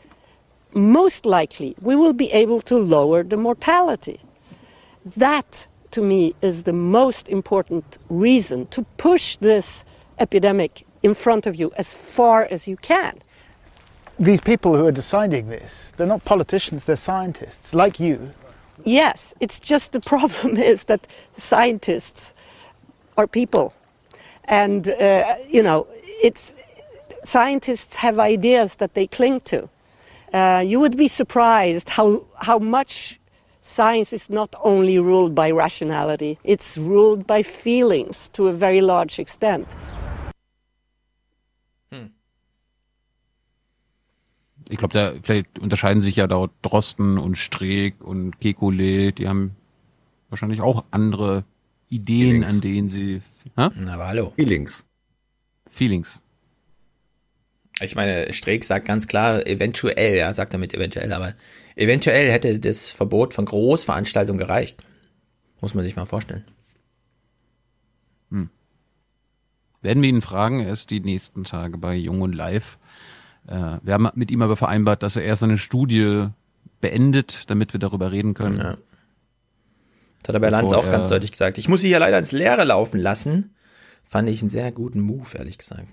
most 0.74 1.26
likely, 1.26 1.74
we 1.80 1.96
will 1.96 2.12
be 2.12 2.30
able 2.32 2.60
to 2.62 2.76
lower 2.76 3.22
the 3.22 3.36
mortality. 3.36 4.20
That, 5.16 5.66
to 5.92 6.02
me, 6.02 6.34
is 6.42 6.64
the 6.64 6.72
most 6.72 7.28
important 7.28 7.98
reason 8.08 8.66
to 8.68 8.82
push 8.96 9.36
this 9.38 9.84
epidemic 10.18 10.84
in 11.02 11.14
front 11.14 11.46
of 11.46 11.56
you 11.56 11.72
as 11.76 11.94
far 11.94 12.46
as 12.50 12.68
you 12.68 12.76
can. 12.76 13.18
These 14.18 14.40
people 14.40 14.76
who 14.76 14.84
are 14.86 14.92
deciding 14.92 15.48
this, 15.48 15.92
they're 15.96 16.06
not 16.06 16.24
politicians, 16.24 16.84
they're 16.84 16.96
scientists, 16.96 17.72
like 17.72 18.00
you. 18.00 18.30
Yes, 18.84 19.32
it's 19.40 19.60
just 19.60 19.92
the 19.92 20.00
problem 20.12 20.56
is 20.56 20.84
that 20.84 21.06
scientists 21.36 22.34
are 23.16 23.26
people. 23.26 23.74
And, 24.44 24.88
uh, 24.88 25.36
you 25.46 25.62
know, 25.62 25.86
it's, 26.22 26.54
scientists 27.24 27.96
have 27.96 28.18
ideas 28.18 28.76
that 28.76 28.94
they 28.94 29.06
cling 29.06 29.40
to. 29.42 29.68
Uh, 30.32 30.62
you 30.64 30.78
would 30.80 30.96
be 30.96 31.08
surprised 31.08 31.88
how, 31.88 32.24
how 32.36 32.58
much 32.58 33.18
science 33.60 34.12
is 34.12 34.28
not 34.28 34.54
only 34.62 34.98
ruled 34.98 35.34
by 35.34 35.50
rationality, 35.50 36.38
it's 36.44 36.76
ruled 36.76 37.26
by 37.26 37.42
feelings 37.42 38.28
to 38.30 38.48
a 38.48 38.52
very 38.52 38.80
large 38.80 39.18
extent. 39.18 39.66
ich 44.68 44.78
glaube, 44.78 44.92
da 44.92 45.12
vielleicht 45.22 45.58
unterscheiden 45.58 46.02
sich 46.02 46.16
ja 46.16 46.26
dort 46.26 46.52
Drosten 46.62 47.18
und 47.18 47.36
Streeck 47.36 48.00
und 48.00 48.38
Kekulé, 48.38 49.12
die 49.12 49.28
haben 49.28 49.56
wahrscheinlich 50.28 50.60
auch 50.60 50.84
andere 50.90 51.44
Ideen, 51.88 52.42
Feelings. 52.44 52.54
an 52.54 52.60
denen 52.60 52.90
sie. 52.90 53.22
Ha? 53.56 53.70
Na, 53.74 53.94
aber 53.94 54.08
hallo. 54.08 54.30
Feelings. 54.30 54.86
Feelings. 55.70 56.20
Ich 57.80 57.94
meine, 57.94 58.32
Streeck 58.32 58.64
sagt 58.64 58.86
ganz 58.86 59.06
klar, 59.06 59.46
eventuell, 59.46 60.16
ja, 60.16 60.32
sagt 60.32 60.52
damit 60.52 60.74
eventuell, 60.74 61.12
aber 61.12 61.34
eventuell 61.76 62.30
hätte 62.30 62.58
das 62.58 62.90
Verbot 62.90 63.34
von 63.34 63.44
Großveranstaltungen 63.44 64.38
gereicht. 64.38 64.82
Muss 65.60 65.74
man 65.74 65.84
sich 65.84 65.96
mal 65.96 66.06
vorstellen. 66.06 66.44
Hm. 68.30 68.50
Werden 69.80 70.02
wir 70.02 70.10
ihn 70.10 70.22
fragen, 70.22 70.60
er 70.60 70.72
ist 70.72 70.90
die 70.90 71.00
nächsten 71.00 71.44
Tage 71.44 71.78
bei 71.78 71.94
Jung 71.94 72.20
und 72.20 72.34
Live. 72.34 72.78
Äh, 73.46 73.78
wir 73.82 73.94
haben 73.94 74.08
mit 74.14 74.30
ihm 74.30 74.42
aber 74.42 74.56
vereinbart, 74.56 75.02
dass 75.02 75.16
er 75.16 75.22
erst 75.22 75.40
seine 75.40 75.58
Studie 75.58 76.28
beendet, 76.80 77.48
damit 77.48 77.72
wir 77.72 77.80
darüber 77.80 78.10
reden 78.12 78.34
können. 78.34 78.58
Ja. 78.58 78.76
Das 80.22 80.28
hat 80.28 80.34
er 80.34 80.40
bei 80.40 80.50
Lanz 80.50 80.72
auch 80.72 80.90
ganz 80.90 81.08
deutlich 81.08 81.32
gesagt. 81.32 81.58
Ich 81.58 81.68
muss 81.68 81.80
sie 81.80 81.88
hier 81.88 82.00
leider 82.00 82.18
ins 82.18 82.32
Leere 82.32 82.64
laufen 82.64 82.98
lassen. 82.98 83.54
Fand 84.02 84.28
ich 84.28 84.40
einen 84.42 84.50
sehr 84.50 84.72
guten 84.72 85.00
Move, 85.00 85.28
ehrlich 85.36 85.58
gesagt. 85.58 85.88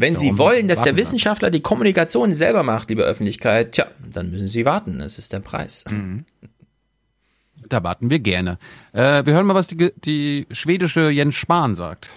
Wenn 0.00 0.16
Sie 0.16 0.38
wollen, 0.38 0.66
dass 0.66 0.82
der 0.82 0.96
Wissenschaftler 0.96 1.50
die 1.50 1.60
Kommunikation 1.60 2.32
selber 2.32 2.62
macht, 2.62 2.88
liebe 2.88 3.02
Öffentlichkeit, 3.02 3.72
tja, 3.72 3.86
dann 4.10 4.30
müssen 4.30 4.48
Sie 4.48 4.64
warten. 4.64 4.98
Das 4.98 5.18
ist 5.18 5.30
der 5.34 5.40
Preis. 5.40 5.84
Mhm. 5.90 6.24
Da 7.68 7.84
warten 7.84 8.08
wir 8.08 8.18
gerne. 8.18 8.58
Äh, 8.94 9.26
wir 9.26 9.34
hören 9.34 9.44
mal, 9.44 9.54
was 9.54 9.66
die, 9.66 9.92
die 10.02 10.46
schwedische 10.52 11.10
Jens 11.10 11.34
Spahn 11.34 11.74
sagt. 11.74 12.08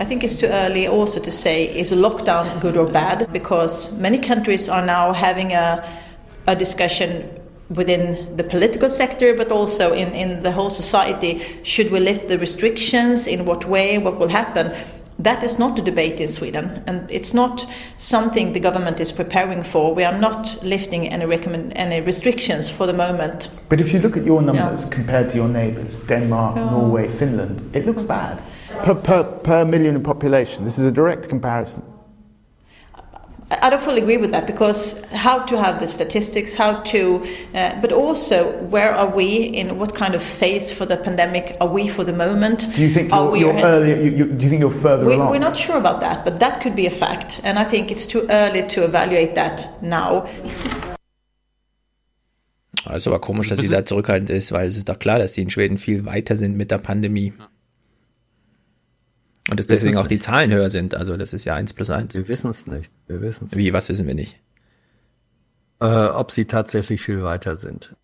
I 0.00 0.04
think 0.04 0.22
it's 0.22 0.38
too 0.38 0.46
early 0.46 0.86
also 0.86 1.18
to 1.18 1.32
say 1.32 1.64
is 1.64 1.92
a 1.92 1.96
lockdown 1.96 2.46
good 2.60 2.76
or 2.76 2.86
bad 2.86 3.32
because 3.32 3.92
many 3.98 4.20
countries 4.20 4.68
are 4.68 4.86
now 4.86 5.12
having 5.12 5.52
a, 5.52 5.82
a 6.46 6.54
discussion 6.54 7.24
within 7.70 8.16
the 8.36 8.44
political 8.44 8.88
sector 8.88 9.34
but 9.36 9.50
also 9.50 9.92
in, 9.92 10.12
in 10.12 10.42
the 10.42 10.52
whole 10.52 10.70
society 10.70 11.40
should 11.64 11.90
we 11.90 11.98
lift 11.98 12.28
the 12.28 12.38
restrictions 12.38 13.26
in 13.26 13.44
what 13.44 13.64
way 13.66 13.98
what 13.98 14.18
will 14.18 14.30
happen 14.30 14.72
that 15.18 15.42
is 15.42 15.58
not 15.58 15.78
a 15.78 15.82
debate 15.82 16.20
in 16.20 16.28
Sweden, 16.28 16.82
and 16.86 17.10
it's 17.10 17.34
not 17.34 17.66
something 17.96 18.52
the 18.52 18.60
government 18.60 19.00
is 19.00 19.12
preparing 19.12 19.62
for. 19.62 19.94
We 19.94 20.04
are 20.04 20.18
not 20.18 20.58
lifting 20.62 21.08
any, 21.08 21.26
recommend, 21.26 21.72
any 21.76 22.00
restrictions 22.00 22.70
for 22.70 22.86
the 22.86 22.92
moment. 22.92 23.48
But 23.68 23.80
if 23.80 23.92
you 23.92 24.00
look 24.00 24.16
at 24.16 24.24
your 24.24 24.42
numbers 24.42 24.84
yeah. 24.84 24.90
compared 24.90 25.30
to 25.30 25.36
your 25.36 25.48
neighbours, 25.48 26.00
Denmark, 26.00 26.56
yeah. 26.56 26.70
Norway, 26.70 27.08
Finland, 27.08 27.74
it 27.74 27.86
looks 27.86 28.02
bad. 28.02 28.42
Per, 28.82 28.94
per, 28.94 29.22
per 29.22 29.64
million 29.64 29.96
in 29.96 30.02
population, 30.02 30.64
this 30.64 30.78
is 30.78 30.84
a 30.84 30.90
direct 30.90 31.28
comparison. 31.28 31.82
I 33.60 33.70
don't 33.70 33.82
fully 33.82 34.00
agree 34.00 34.16
with 34.16 34.30
that 34.32 34.46
because 34.46 35.00
how 35.12 35.40
to 35.44 35.58
have 35.58 35.80
the 35.80 35.86
statistics, 35.86 36.56
how 36.56 36.80
to, 36.80 37.26
uh, 37.54 37.80
but 37.80 37.92
also 37.92 38.52
where 38.68 38.92
are 38.92 39.08
we 39.08 39.44
in 39.44 39.78
what 39.78 39.94
kind 39.94 40.14
of 40.14 40.22
phase 40.22 40.72
for 40.72 40.86
the 40.86 40.96
pandemic 40.96 41.56
are 41.60 41.68
we 41.68 41.88
for 41.88 42.04
the 42.04 42.12
moment? 42.12 42.68
Do 42.74 42.82
you 42.82 42.88
think 42.88 43.10
you're, 43.10 43.36
you're 43.36 43.60
earlier? 43.60 43.96
You, 43.96 44.10
you, 44.10 44.24
do 44.26 44.44
you 44.44 44.48
think 44.48 44.60
you're 44.60 44.70
further 44.70 45.04
we, 45.04 45.14
along? 45.14 45.30
We're 45.30 45.38
not 45.38 45.56
sure 45.56 45.76
about 45.76 46.00
that, 46.00 46.24
but 46.24 46.38
that 46.40 46.60
could 46.60 46.74
be 46.74 46.86
a 46.86 46.90
fact, 46.90 47.40
and 47.44 47.58
I 47.58 47.64
think 47.64 47.90
it's 47.90 48.06
too 48.06 48.26
early 48.30 48.66
to 48.68 48.84
evaluate 48.84 49.34
that 49.34 49.68
now. 49.82 50.26
Also 52.84 53.10
aber 53.10 53.20
komisch, 53.20 53.48
dass 53.48 53.60
sie 53.60 53.68
da 53.68 53.84
zurückhaltend 53.84 54.30
ist, 54.30 54.50
weil 54.52 54.66
es 54.66 54.76
ist 54.76 54.88
doch 54.88 54.98
klar, 54.98 55.18
dass 55.18 55.32
die 55.32 55.42
in 55.42 55.50
Schweden 55.50 55.78
viel 55.78 56.04
weiter 56.04 56.36
sind 56.36 56.56
mit 56.56 56.70
der 56.70 56.78
Pandemie. 56.78 57.32
Und 59.50 59.58
dass 59.58 59.66
deswegen 59.66 59.96
auch 59.96 60.06
die. 60.06 60.18
Zahlen 60.18 60.52
höher 60.52 60.70
sind. 60.70 60.94
Also 60.94 61.16
das 61.16 61.32
ist 61.32 61.44
ja 61.44 61.54
eins 61.54 61.72
plus 61.72 61.90
eins. 61.90 62.14
Wir 62.14 62.28
wissen 62.28 62.50
es 62.50 62.66
nicht. 62.66 62.90
Wir 63.08 63.20
wissen 63.20 63.46
es. 63.46 63.56
Wie, 63.56 63.72
was 63.72 63.88
wissen 63.88 64.06
wir 64.06 64.14
nicht? 64.14 64.40
Äh, 65.80 66.06
ob 66.06 66.30
sie 66.30 66.44
tatsächlich 66.44 67.02
viel 67.02 67.22
weiter 67.22 67.56
sind. 67.56 67.96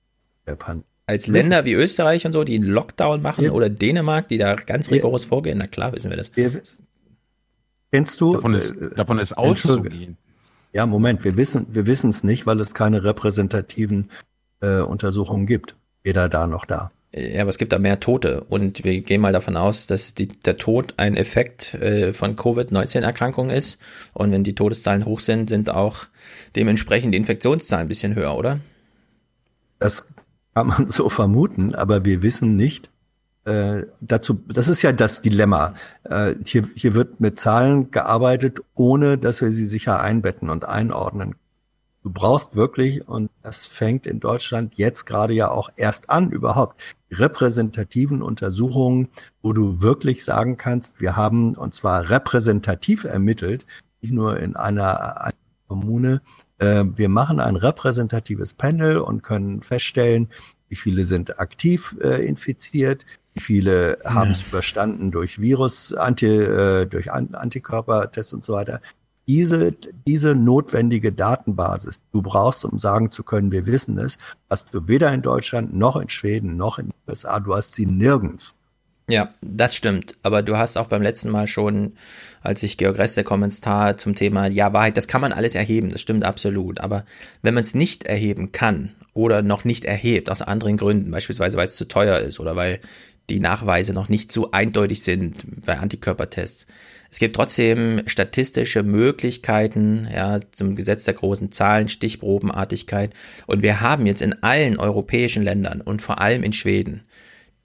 Als 1.07 1.27
Länder 1.27 1.65
wie 1.65 1.75
Österreich 1.75 2.27
und 2.27 2.33
so, 2.33 2.43
die 2.43 2.57
einen 2.57 2.65
Lockdown 2.65 3.23
machen, 3.23 3.45
wir, 3.45 3.55
oder 3.55 3.69
Dänemark, 3.69 4.29
die 4.29 4.39
da 4.39 4.57
ganz 4.57 4.91
rigoros 4.91 5.25
wir, 5.25 5.29
vorgehen, 5.29 5.59
na 5.59 5.67
klar 5.67 5.93
wissen 5.93 6.11
wir 6.11 6.17
das. 6.17 6.35
Wir, 6.37 6.61
kennst 7.93 8.21
du? 8.21 8.35
Davon 8.35 8.55
ist, 8.55 8.73
äh, 8.73 8.95
davon 8.95 9.19
ist 9.19 9.37
auszugehen. 9.37 10.17
Ja, 10.73 10.87
Moment, 10.87 11.25
wir 11.25 11.37
wissen, 11.37 11.67
wir 11.71 11.87
wissen 11.87 12.11
es 12.11 12.25
nicht, 12.25 12.47
weil 12.47 12.61
es 12.61 12.75
keine 12.75 13.05
repräsentativen 13.05 14.11
äh, 14.61 14.81
Untersuchungen 14.81 15.47
gibt. 15.47 15.77
Weder 16.03 16.29
da 16.29 16.47
noch 16.47 16.65
da. 16.65 16.91
Ja, 17.15 17.41
aber 17.41 17.49
es 17.49 17.57
gibt 17.57 17.73
da 17.73 17.79
mehr 17.79 18.01
Tote 18.01 18.43
und 18.45 18.85
wir 18.85 19.01
gehen 19.01 19.23
mal 19.23 19.33
davon 19.33 19.57
aus, 19.57 19.87
dass 19.87 20.15
die, 20.15 20.29
der 20.29 20.59
Tod 20.59 20.95
ein 20.99 21.17
Effekt 21.17 21.73
äh, 21.75 22.13
von 22.13 22.37
Covid-19-Erkrankungen 22.37 23.51
ist 23.51 23.79
und 24.13 24.31
wenn 24.31 24.45
die 24.45 24.55
Todeszahlen 24.55 25.07
hoch 25.07 25.21
sind, 25.21 25.49
sind 25.49 25.71
auch 25.71 26.05
dementsprechend 26.55 27.15
die 27.15 27.19
Infektionszahlen 27.19 27.87
ein 27.87 27.89
bisschen 27.89 28.15
höher, 28.15 28.37
oder? 28.37 28.61
Das 29.79 30.07
kann 30.55 30.67
man 30.67 30.89
so 30.89 31.09
vermuten, 31.09 31.75
aber 31.75 32.05
wir 32.05 32.23
wissen 32.23 32.57
nicht, 32.57 32.91
äh, 33.49 33.87
dazu, 34.03 34.35
das 34.47 34.69
ist 34.69 34.83
ja 34.83 34.93
das 34.93 35.23
Dilemma. 35.23 35.73
Äh, 36.05 36.35
hier, 36.45 36.69
hier 36.75 36.93
wird 36.93 37.21
mit 37.21 37.41
Zahlen 37.41 37.91
gearbeitet, 37.91 38.61
ohne 38.75 39.17
dass 39.17 39.41
wir 39.41 39.51
sie 39.53 39.65
sicher 39.65 40.01
einbetten 40.01 40.51
und 40.51 40.67
einordnen. 40.67 41.37
Du 42.09 42.15
brauchst 42.15 42.57
wirklich, 42.57 43.07
und 43.07 43.31
das 43.43 43.67
fängt 43.67 44.07
in 44.07 44.19
Deutschland 44.19 44.77
jetzt 44.77 45.05
gerade 45.05 45.35
ja 45.35 45.51
auch 45.51 45.69
erst 45.77 46.09
an 46.09 46.31
überhaupt, 46.31 46.81
repräsentativen 47.11 48.23
Untersuchungen, 48.23 49.09
wo 49.43 49.53
du 49.53 49.83
wirklich 49.83 50.25
sagen 50.25 50.57
kannst, 50.57 51.03
wir 51.03 51.17
haben, 51.17 51.55
und 51.55 51.75
zwar 51.75 52.09
repräsentativ 52.09 53.05
ermittelt, 53.05 53.67
nicht 54.01 54.15
nur 54.15 54.41
in 54.41 54.57
einer, 54.57 55.21
einer 55.21 55.35
Kommune, 55.67 56.23
äh, 56.57 56.83
wir 56.97 57.11
machen 57.11 57.41
ein 57.41 57.57
repräsentatives 57.57 58.55
Panel 58.55 58.97
und 58.97 59.23
können 59.23 59.61
feststellen, 59.61 60.31
wie 60.71 60.77
viele 60.77 61.05
sind 61.05 61.39
aktiv 61.39 61.95
äh, 62.01 62.27
infiziert, 62.27 63.05
Viele 63.41 63.99
haben 64.05 64.33
es 64.33 64.43
überstanden 64.45 65.11
durch 65.11 65.41
Virus, 65.41 65.93
Anti, 65.93 66.27
äh, 66.27 66.87
durch 66.87 67.13
Antikörpertests 67.13 68.33
und 68.33 68.45
so 68.45 68.55
weiter. 68.55 68.81
Diese, 69.29 69.77
diese 70.07 70.35
notwendige 70.35 71.13
Datenbasis, 71.13 72.01
du 72.13 72.23
brauchst, 72.23 72.65
um 72.65 72.79
sagen 72.79 73.13
zu 73.13 73.23
können, 73.23 73.53
wir 73.53 73.67
wissen 73.67 73.99
es, 73.99 74.17
hast 74.49 74.69
du 74.73 74.89
weder 74.89 75.13
in 75.13 75.23
Deutschland 75.23 75.75
noch 75.75 75.97
in 75.97 76.09
Schweden 76.09 76.57
noch 76.57 76.79
in 76.79 76.87
den 76.87 76.95
USA. 77.07 77.39
Du 77.39 77.55
hast 77.55 77.75
sie 77.75 77.87
nirgends. 77.87 78.57
Ja, 79.11 79.35
das 79.41 79.75
stimmt. 79.75 80.17
Aber 80.23 80.43
du 80.43 80.59
hast 80.59 80.77
auch 80.77 80.87
beim 80.87 81.01
letzten 81.01 81.31
Mal 81.31 81.47
schon, 81.47 81.95
als 82.43 82.63
ich 82.63 82.77
Georg 82.77 82.99
Rest 82.99 83.17
der 83.17 83.25
Kommentar 83.25 83.97
zum 83.97 84.15
Thema 84.15 84.47
Ja, 84.49 84.73
Wahrheit, 84.75 84.99
das 84.99 85.09
kann 85.09 85.23
man 85.23 85.33
alles 85.33 85.55
erheben, 85.55 85.91
das 85.91 86.03
stimmt 86.03 86.25
absolut. 86.25 86.81
Aber 86.81 87.05
wenn 87.41 87.55
man 87.55 87.63
es 87.63 87.75
nicht 87.75 88.05
erheben 88.05 88.53
kann 88.53 88.93
oder 89.15 89.43
noch 89.43 89.65
nicht 89.65 89.87
erhebt, 89.87 90.31
aus 90.31 90.43
anderen 90.43 90.77
Gründen, 90.77 91.11
beispielsweise 91.11 91.57
weil 91.57 91.69
es 91.69 91.77
zu 91.77 91.89
teuer 91.89 92.19
ist 92.19 92.39
oder 92.39 92.55
weil 92.55 92.81
die 93.29 93.41
Nachweise 93.41 93.93
noch 93.93 94.09
nicht 94.09 94.33
so 94.33 94.51
eindeutig 94.51 95.03
sind 95.03 95.65
bei 95.65 95.79
Antikörpertests. 95.79 96.67
Es 97.11 97.19
gibt 97.19 97.37
trotzdem 97.37 98.03
statistische 98.07 98.83
Möglichkeiten, 98.83 100.09
ja, 100.13 100.41
zum 100.53 100.77
Gesetz 100.77 101.05
der 101.05 101.15
großen 101.15 101.51
Zahlen, 101.53 101.89
Stichprobenartigkeit. 101.89 103.15
Und 103.47 103.63
wir 103.63 103.81
haben 103.81 104.07
jetzt 104.07 104.23
in 104.23 104.43
allen 104.43 104.79
europäischen 104.79 105.43
Ländern 105.43 105.81
und 105.81 106.03
vor 106.03 106.21
allem 106.21 106.43
in 106.43 106.53
Schweden 106.53 107.05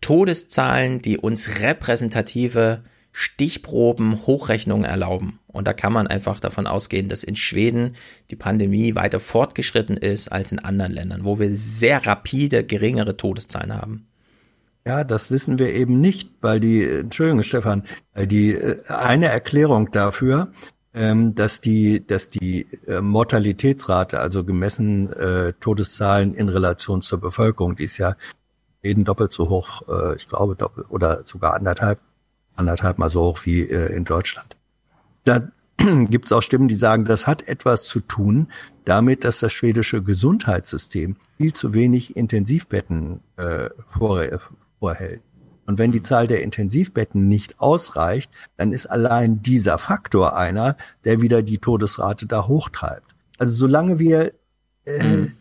Todeszahlen, 0.01 1.01
die 1.01 1.17
uns 1.17 1.61
repräsentative 1.61 2.83
Stichproben, 3.13 4.25
Hochrechnungen 4.25 4.85
erlauben. 4.85 5.39
Und 5.47 5.67
da 5.67 5.73
kann 5.73 5.93
man 5.93 6.07
einfach 6.07 6.39
davon 6.39 6.65
ausgehen, 6.65 7.09
dass 7.09 7.23
in 7.23 7.35
Schweden 7.35 7.95
die 8.31 8.35
Pandemie 8.35 8.95
weiter 8.95 9.19
fortgeschritten 9.19 9.95
ist 9.95 10.29
als 10.29 10.51
in 10.51 10.59
anderen 10.59 10.91
Ländern, 10.91 11.23
wo 11.23 11.37
wir 11.37 11.49
sehr 11.53 12.05
rapide 12.05 12.65
geringere 12.65 13.15
Todeszahlen 13.15 13.73
haben. 13.73 14.07
Ja, 14.85 15.05
das 15.05 15.31
wissen 15.31 15.59
wir 15.59 15.73
eben 15.73 16.01
nicht, 16.01 16.31
weil 16.41 16.59
die, 16.59 16.83
Entschuldigung, 16.83 17.43
Stefan, 17.43 17.83
weil 18.13 18.27
die 18.27 18.51
äh, 18.51 18.81
eine 18.89 19.27
Erklärung 19.27 19.91
dafür, 19.91 20.51
ähm, 20.93 21.35
dass 21.35 21.61
die, 21.61 22.05
dass 22.05 22.29
die 22.29 22.67
äh, 22.87 23.01
Mortalitätsrate, 23.01 24.19
also 24.19 24.43
gemessen 24.43 25.11
äh, 25.13 25.53
Todeszahlen 25.53 26.33
in 26.33 26.49
Relation 26.49 27.01
zur 27.01 27.21
Bevölkerung, 27.21 27.77
die 27.77 27.85
ist 27.85 27.97
ja 27.97 28.15
jeden 28.83 29.05
doppelt 29.05 29.31
so 29.31 29.49
hoch, 29.49 29.83
äh, 29.87 30.15
ich 30.17 30.27
glaube 30.27 30.55
doppelt 30.55 30.87
oder 30.89 31.25
sogar 31.25 31.53
anderthalb, 31.53 31.99
anderthalb 32.55 32.99
mal 32.99 33.09
so 33.09 33.21
hoch 33.21 33.39
wie 33.45 33.61
äh, 33.61 33.95
in 33.95 34.03
Deutschland. 34.03 34.57
Da 35.23 35.47
gibt 35.77 36.25
es 36.25 36.33
auch 36.33 36.41
Stimmen, 36.43 36.67
die 36.67 36.75
sagen, 36.75 37.05
das 37.05 37.25
hat 37.25 37.47
etwas 37.47 37.83
zu 37.83 38.01
tun 38.01 38.51
damit, 38.85 39.23
dass 39.23 39.39
das 39.39 39.53
schwedische 39.53 40.03
Gesundheitssystem 40.03 41.15
viel 41.37 41.53
zu 41.53 41.73
wenig 41.73 42.17
Intensivbetten 42.17 43.21
äh, 43.37 43.69
vor, 43.87 44.21
vorhält. 44.83 45.21
Und 45.65 45.79
wenn 45.79 45.93
die 45.93 46.01
Zahl 46.01 46.27
der 46.27 46.43
Intensivbetten 46.43 47.29
nicht 47.29 47.61
ausreicht, 47.61 48.29
dann 48.57 48.73
ist 48.73 48.85
allein 48.85 49.41
dieser 49.41 49.77
Faktor 49.77 50.35
einer, 50.35 50.75
der 51.05 51.21
wieder 51.21 51.41
die 51.41 51.57
Todesrate 51.57 52.25
da 52.25 52.47
hochtreibt. 52.49 53.15
Also 53.37 53.53
solange 53.55 53.97
wir 53.97 54.33
äh, 54.85 55.01
mhm. 55.01 55.31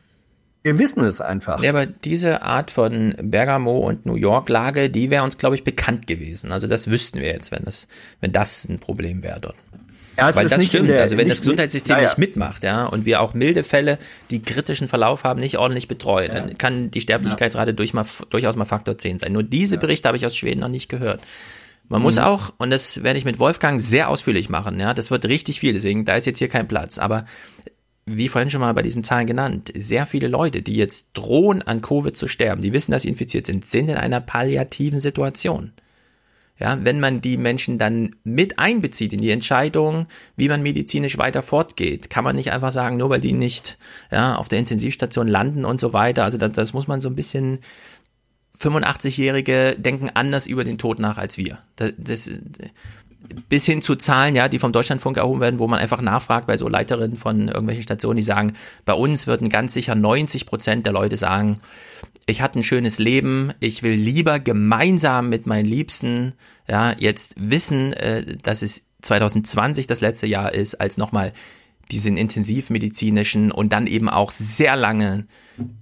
Wir 0.65 0.79
wissen 0.79 1.03
es 1.03 1.21
einfach. 1.21 1.61
Ja, 1.61 1.71
aber 1.71 1.87
diese 1.87 2.43
Art 2.43 2.71
von 2.71 3.17
Bergamo 3.21 3.79
und 3.79 4.07
New 4.07 4.15
York 4.15 4.49
Lage, 4.49 4.91
die 4.91 5.11
wäre 5.11 5.25
uns, 5.25 5.37
glaube 5.37 5.57
ich, 5.57 5.65
bekannt 5.65 6.07
gewesen. 6.07 6.53
Also 6.53 6.69
das 6.69 6.89
wüssten 6.89 7.19
wir 7.19 7.33
jetzt, 7.33 7.51
wenn 7.51 7.65
das, 7.65 7.89
wenn 8.21 8.31
das 8.31 8.69
ein 8.69 8.79
Problem 8.79 9.25
wäre 9.25 9.41
dort. 9.41 9.57
Ja, 10.29 10.35
Weil 10.35 10.49
das 10.49 10.67
stimmt. 10.67 10.89
Der, 10.89 11.03
also 11.03 11.17
wenn 11.17 11.29
das 11.29 11.41
Gesundheitssystem 11.41 11.97
ja, 11.97 12.03
ja. 12.03 12.09
nicht 12.09 12.19
mitmacht, 12.19 12.63
ja, 12.63 12.85
und 12.87 13.05
wir 13.05 13.21
auch 13.21 13.35
milde 13.35 13.65
Fälle, 13.65 13.99
die 14.31 14.43
kritischen 14.43 14.89
Verlauf 14.89 15.25
haben, 15.25 15.41
nicht 15.41 15.59
ordentlich 15.59 15.89
betreuen, 15.89 16.33
ja. 16.33 16.41
dann 16.41 16.59
kann 16.59 16.91
die 16.91 17.01
Sterblichkeitsrate 17.01 17.75
durch 17.75 17.95
mal, 17.95 18.07
durchaus 18.31 18.57
mal 18.57 18.65
Faktor 18.65 18.99
10 18.99 19.19
sein. 19.19 19.33
Nur 19.33 19.43
diese 19.43 19.79
Berichte 19.79 20.09
habe 20.09 20.17
ich 20.17 20.27
aus 20.27 20.37
Schweden 20.37 20.61
noch 20.61 20.69
nicht 20.69 20.89
gehört. 20.89 21.21
Man 21.89 22.01
mhm. 22.01 22.05
muss 22.05 22.19
auch, 22.19 22.53
und 22.59 22.71
das 22.71 23.03
werde 23.03 23.19
ich 23.19 23.25
mit 23.25 23.39
Wolfgang 23.39 23.81
sehr 23.81 24.09
ausführlich 24.09 24.49
machen, 24.49 24.79
ja, 24.81 24.95
das 24.95 25.11
wird 25.11 25.27
richtig 25.27 25.61
viel, 25.61 25.73
deswegen 25.73 26.05
da 26.05 26.17
ist 26.17 26.27
jetzt 26.27 26.39
hier 26.39 26.49
kein 26.49 26.69
Platz. 26.69 26.99
Aber 26.99 27.25
wie 28.07 28.29
vorhin 28.29 28.51
schon 28.51 28.61
mal 28.61 28.75
bei 28.75 28.83
diesen 28.83 29.05
Zahlen 29.05 29.27
genannt, 29.27 29.73
sehr 29.77 30.07
viele 30.07 30.29
Leute, 30.29 30.63
die 30.63 30.77
jetzt 30.77 31.11
drohen, 31.15 31.63
an 31.63 31.83
Covid 31.83 32.17
zu 32.17 32.29
sterben, 32.29 32.61
die 32.61 32.73
wissen, 32.73 32.91
dass 32.93 33.03
sie 33.03 33.09
infiziert 33.09 33.47
sind, 33.47 33.67
sind 33.67 33.89
in 33.89 33.97
einer 33.97 34.21
palliativen 34.21 35.01
Situation. 35.01 35.73
Ja, 36.63 36.79
wenn 36.85 37.01
man 37.01 37.21
die 37.21 37.39
Menschen 37.39 37.77
dann 37.77 38.15
mit 38.23 38.61
einbezieht 38.61 39.13
in 39.13 39.21
die 39.21 39.33
Entscheidung, 39.33 40.07
wie 40.37 40.49
man 40.49 40.63
medizinisch 40.63 41.19
weiter 41.19 41.43
fortgeht, 41.43 42.09
kann 42.09 42.23
man 42.23 42.37
nicht 42.37 42.53
einfach 42.53 42.71
sagen, 42.71 42.97
nur 42.99 43.11
weil 43.11 43.19
die 43.19 43.33
nicht 43.33 43.79
ja, 44.13 44.37
auf 44.37 44.47
der 44.47 44.61
Intensivstation 44.61 45.27
landen 45.27 45.65
und 45.65 45.81
so 45.81 45.93
weiter. 45.93 46.23
Also 46.23 46.39
das, 46.39 46.53
das 46.53 46.73
muss 46.73 46.87
man 46.87 47.01
so 47.01 47.09
ein 47.09 47.17
bisschen 47.17 47.59
85-Jährige 48.61 49.75
denken 49.77 50.09
anders 50.15 50.47
über 50.47 50.63
den 50.63 50.79
Tod 50.79 51.01
nach 51.01 51.19
als 51.19 51.37
wir. 51.37 51.59
Das, 51.75 51.95
das, 51.97 52.31
bis 53.49 53.67
hin 53.67 53.83
zu 53.83 53.97
Zahlen, 53.97 54.37
ja, 54.37 54.49
die 54.49 54.61
vom 54.61 54.71
Deutschlandfunk 54.71 55.17
erhoben 55.17 55.41
werden, 55.41 55.59
wo 55.59 55.67
man 55.67 55.81
einfach 55.81 56.01
nachfragt 56.01 56.47
bei 56.47 56.59
so 56.59 56.69
Leiterinnen 56.69 57.17
von 57.17 57.49
irgendwelchen 57.49 57.83
Stationen, 57.83 58.19
die 58.19 58.23
sagen, 58.23 58.53
bei 58.85 58.93
uns 58.93 59.27
würden 59.27 59.49
ganz 59.49 59.73
sicher 59.73 59.97
90 59.97 60.47
Prozent 60.47 60.87
der 60.87 60.93
Leute 60.93 61.17
sagen, 61.17 61.59
ich 62.33 62.41
hatte 62.43 62.59
ein 62.59 62.65
schönes 62.65 62.99
Leben, 62.99 63.53
ich 63.61 63.83
will 63.83 63.95
lieber 63.95 64.41
gemeinsam 64.41 65.29
mit 65.29 65.47
meinen 65.47 65.67
Liebsten, 65.67 66.33
ja, 66.69 66.95
jetzt 66.99 67.35
wissen, 67.39 67.93
äh, 67.93 68.37
dass 68.43 68.63
es 68.63 68.87
2020 69.03 69.87
das 69.87 70.01
letzte 70.01 70.27
Jahr 70.27 70.53
ist, 70.55 70.77
als 70.77 70.97
nochmal 70.97 71.33
diesen 71.91 72.17
intensivmedizinischen 72.17 73.53
und 73.53 73.73
dann 73.73 73.87
eben 73.87 74.09
auch 74.09 74.31
sehr 74.31 74.77
lange 74.77 75.27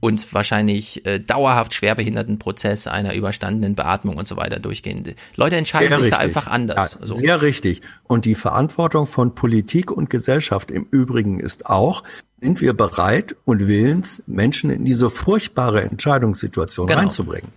und 0.01 0.35
wahrscheinlich 0.35 1.07
äh, 1.07 1.21
dauerhaft 1.21 1.73
schwerbehinderten 1.73 2.39
Prozess 2.39 2.89
einer 2.89 3.15
überstandenen 3.15 3.77
Beatmung 3.77 4.17
und 4.17 4.27
so 4.27 4.37
weiter 4.37 4.59
durchgehen. 4.59 5.15
Leute 5.37 5.57
entscheiden 5.57 5.89
sehr 5.89 5.99
sich 5.99 6.07
richtig. 6.07 6.19
da 6.19 6.25
einfach 6.25 6.47
anders. 6.49 6.99
Ja, 7.01 7.07
so. 7.07 7.15
Sehr 7.15 7.43
richtig. 7.43 7.83
Und 8.03 8.25
die 8.25 8.35
Verantwortung 8.35 9.07
von 9.07 9.37
Politik 9.37 9.93
und 9.93 10.11
Gesellschaft 10.11 10.73
im 10.73 10.87
Übrigen 10.91 11.39
ist 11.39 11.67
auch, 11.67 12.03
sind 12.41 12.61
wir 12.61 12.73
bereit 12.73 13.37
und 13.45 13.67
willens, 13.67 14.23
Menschen 14.27 14.71
in 14.71 14.85
diese 14.85 15.11
furchtbare 15.11 15.83
Entscheidungssituation 15.83 16.87
genau. 16.87 17.01
reinzubringen. 17.01 17.53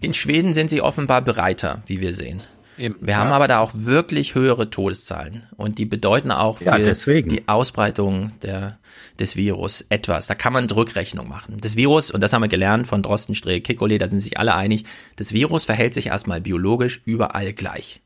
In 0.00 0.14
Schweden 0.14 0.54
sind 0.54 0.70
sie 0.70 0.80
offenbar 0.80 1.22
bereiter, 1.22 1.82
wie 1.86 2.00
wir 2.00 2.14
sehen. 2.14 2.42
Eben, 2.76 2.96
wir 3.00 3.12
ja. 3.12 3.18
haben 3.18 3.30
aber 3.30 3.46
da 3.46 3.60
auch 3.60 3.70
wirklich 3.74 4.34
höhere 4.34 4.68
Todeszahlen 4.68 5.46
und 5.56 5.78
die 5.78 5.84
bedeuten 5.84 6.30
auch 6.30 6.58
für 6.58 6.64
ja, 6.64 6.78
die 6.78 7.44
Ausbreitung 7.46 8.32
der, 8.42 8.78
des 9.20 9.36
Virus 9.36 9.84
etwas. 9.90 10.26
Da 10.26 10.34
kann 10.34 10.52
man 10.52 10.68
Rückrechnung 10.68 11.28
machen. 11.28 11.58
Das 11.60 11.76
Virus, 11.76 12.10
und 12.10 12.20
das 12.20 12.32
haben 12.32 12.42
wir 12.42 12.48
gelernt 12.48 12.86
von 12.86 13.02
Drosten, 13.02 13.34
Streeck, 13.34 13.64
Kikole, 13.64 13.98
da 13.98 14.08
sind 14.08 14.18
sich 14.18 14.38
alle 14.38 14.54
einig, 14.54 14.84
das 15.16 15.32
Virus 15.32 15.64
verhält 15.64 15.94
sich 15.94 16.08
erstmal 16.08 16.40
biologisch 16.40 17.00
überall 17.04 17.52
gleich. 17.52 18.02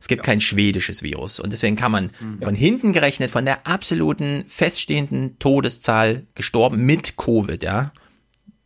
Es 0.00 0.08
gibt 0.08 0.24
ja. 0.24 0.32
kein 0.32 0.40
schwedisches 0.40 1.02
Virus 1.02 1.40
und 1.40 1.52
deswegen 1.52 1.76
kann 1.76 1.92
man 1.92 2.10
mhm. 2.20 2.42
von 2.42 2.54
hinten 2.54 2.92
gerechnet 2.92 3.30
von 3.30 3.44
der 3.44 3.66
absoluten 3.66 4.44
feststehenden 4.46 5.38
Todeszahl 5.38 6.26
gestorben 6.34 6.84
mit 6.84 7.16
Covid, 7.16 7.62
ja, 7.62 7.92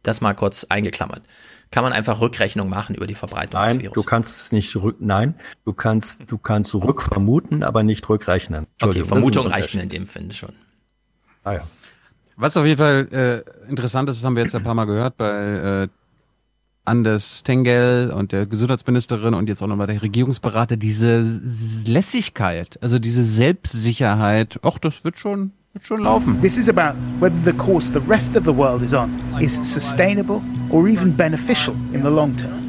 das 0.03 0.21
mal 0.21 0.35
kurz 0.35 0.65
eingeklammert 0.65 1.23
kann 1.73 1.83
man 1.83 1.93
einfach 1.93 2.21
Rückrechnung 2.21 2.69
machen 2.69 2.95
über 2.95 3.07
die 3.07 3.15
Verbreitung 3.15 3.59
nein, 3.59 3.79
des 3.79 3.85
Virus. 3.85 3.95
Du 3.95 4.03
kannst 4.03 4.37
es 4.37 4.53
nicht 4.53 4.77
rück, 4.77 4.97
nein, 5.01 5.35
du 5.65 5.73
kannst, 5.73 6.31
du 6.31 6.39
kannst 6.39 6.75
rückvermuten, 6.75 7.65
aber 7.65 7.83
nicht 7.83 8.09
rückrechnen. 8.09 8.67
Okay, 8.81 9.05
Vermutung 9.05 9.49
reicht 9.49 9.75
mir 9.75 9.83
in 9.83 9.89
dem 9.89 10.07
Finde 10.07 10.35
schon. 10.35 10.53
Ah 11.43 11.55
ja. 11.55 11.63
Was 12.37 12.57
auf 12.57 12.67
jeden 12.67 12.79
Fall 12.79 13.09
äh, 13.67 13.69
interessant 13.71 14.09
ist, 14.09 14.19
das 14.19 14.25
haben 14.25 14.37
wir 14.37 14.45
jetzt 14.45 14.55
ein 14.55 14.63
paar 14.63 14.75
Mal 14.75 14.85
gehört 14.85 15.17
bei 15.17 15.85
äh, 15.85 15.89
Anders 16.85 17.39
Stengel 17.39 18.11
und 18.11 18.33
der 18.33 18.47
Gesundheitsministerin 18.47 19.35
und 19.35 19.49
jetzt 19.49 19.63
auch 19.63 19.69
nochmal 19.69 19.87
der 19.87 20.03
Regierungsberater, 20.03 20.77
diese 20.77 21.25
Lässigkeit, 21.87 22.77
also 22.83 22.99
diese 22.99 23.25
Selbstsicherheit, 23.25 24.59
ach, 24.65 24.79
das 24.79 25.05
wird 25.05 25.17
schon, 25.17 25.53
wird 25.75 25.87
schon 25.87 26.01
laufen. 26.01 26.41
This 26.41 26.57
is 26.57 26.69
about 26.69 26.99
whether 27.21 27.37
the 27.45 27.53
course 27.53 27.93
the 27.93 28.01
rest 28.09 28.37
of 28.37 28.45
the 28.45 28.57
world 28.57 28.83
is 28.83 28.93
on 28.93 29.11
is 29.41 29.61
sustainable 29.63 30.43
or 30.71 30.89
even 30.89 31.17
beneficial 31.17 31.75
in 31.93 32.03
the 32.03 32.11
long 32.11 32.37
term. 32.37 32.63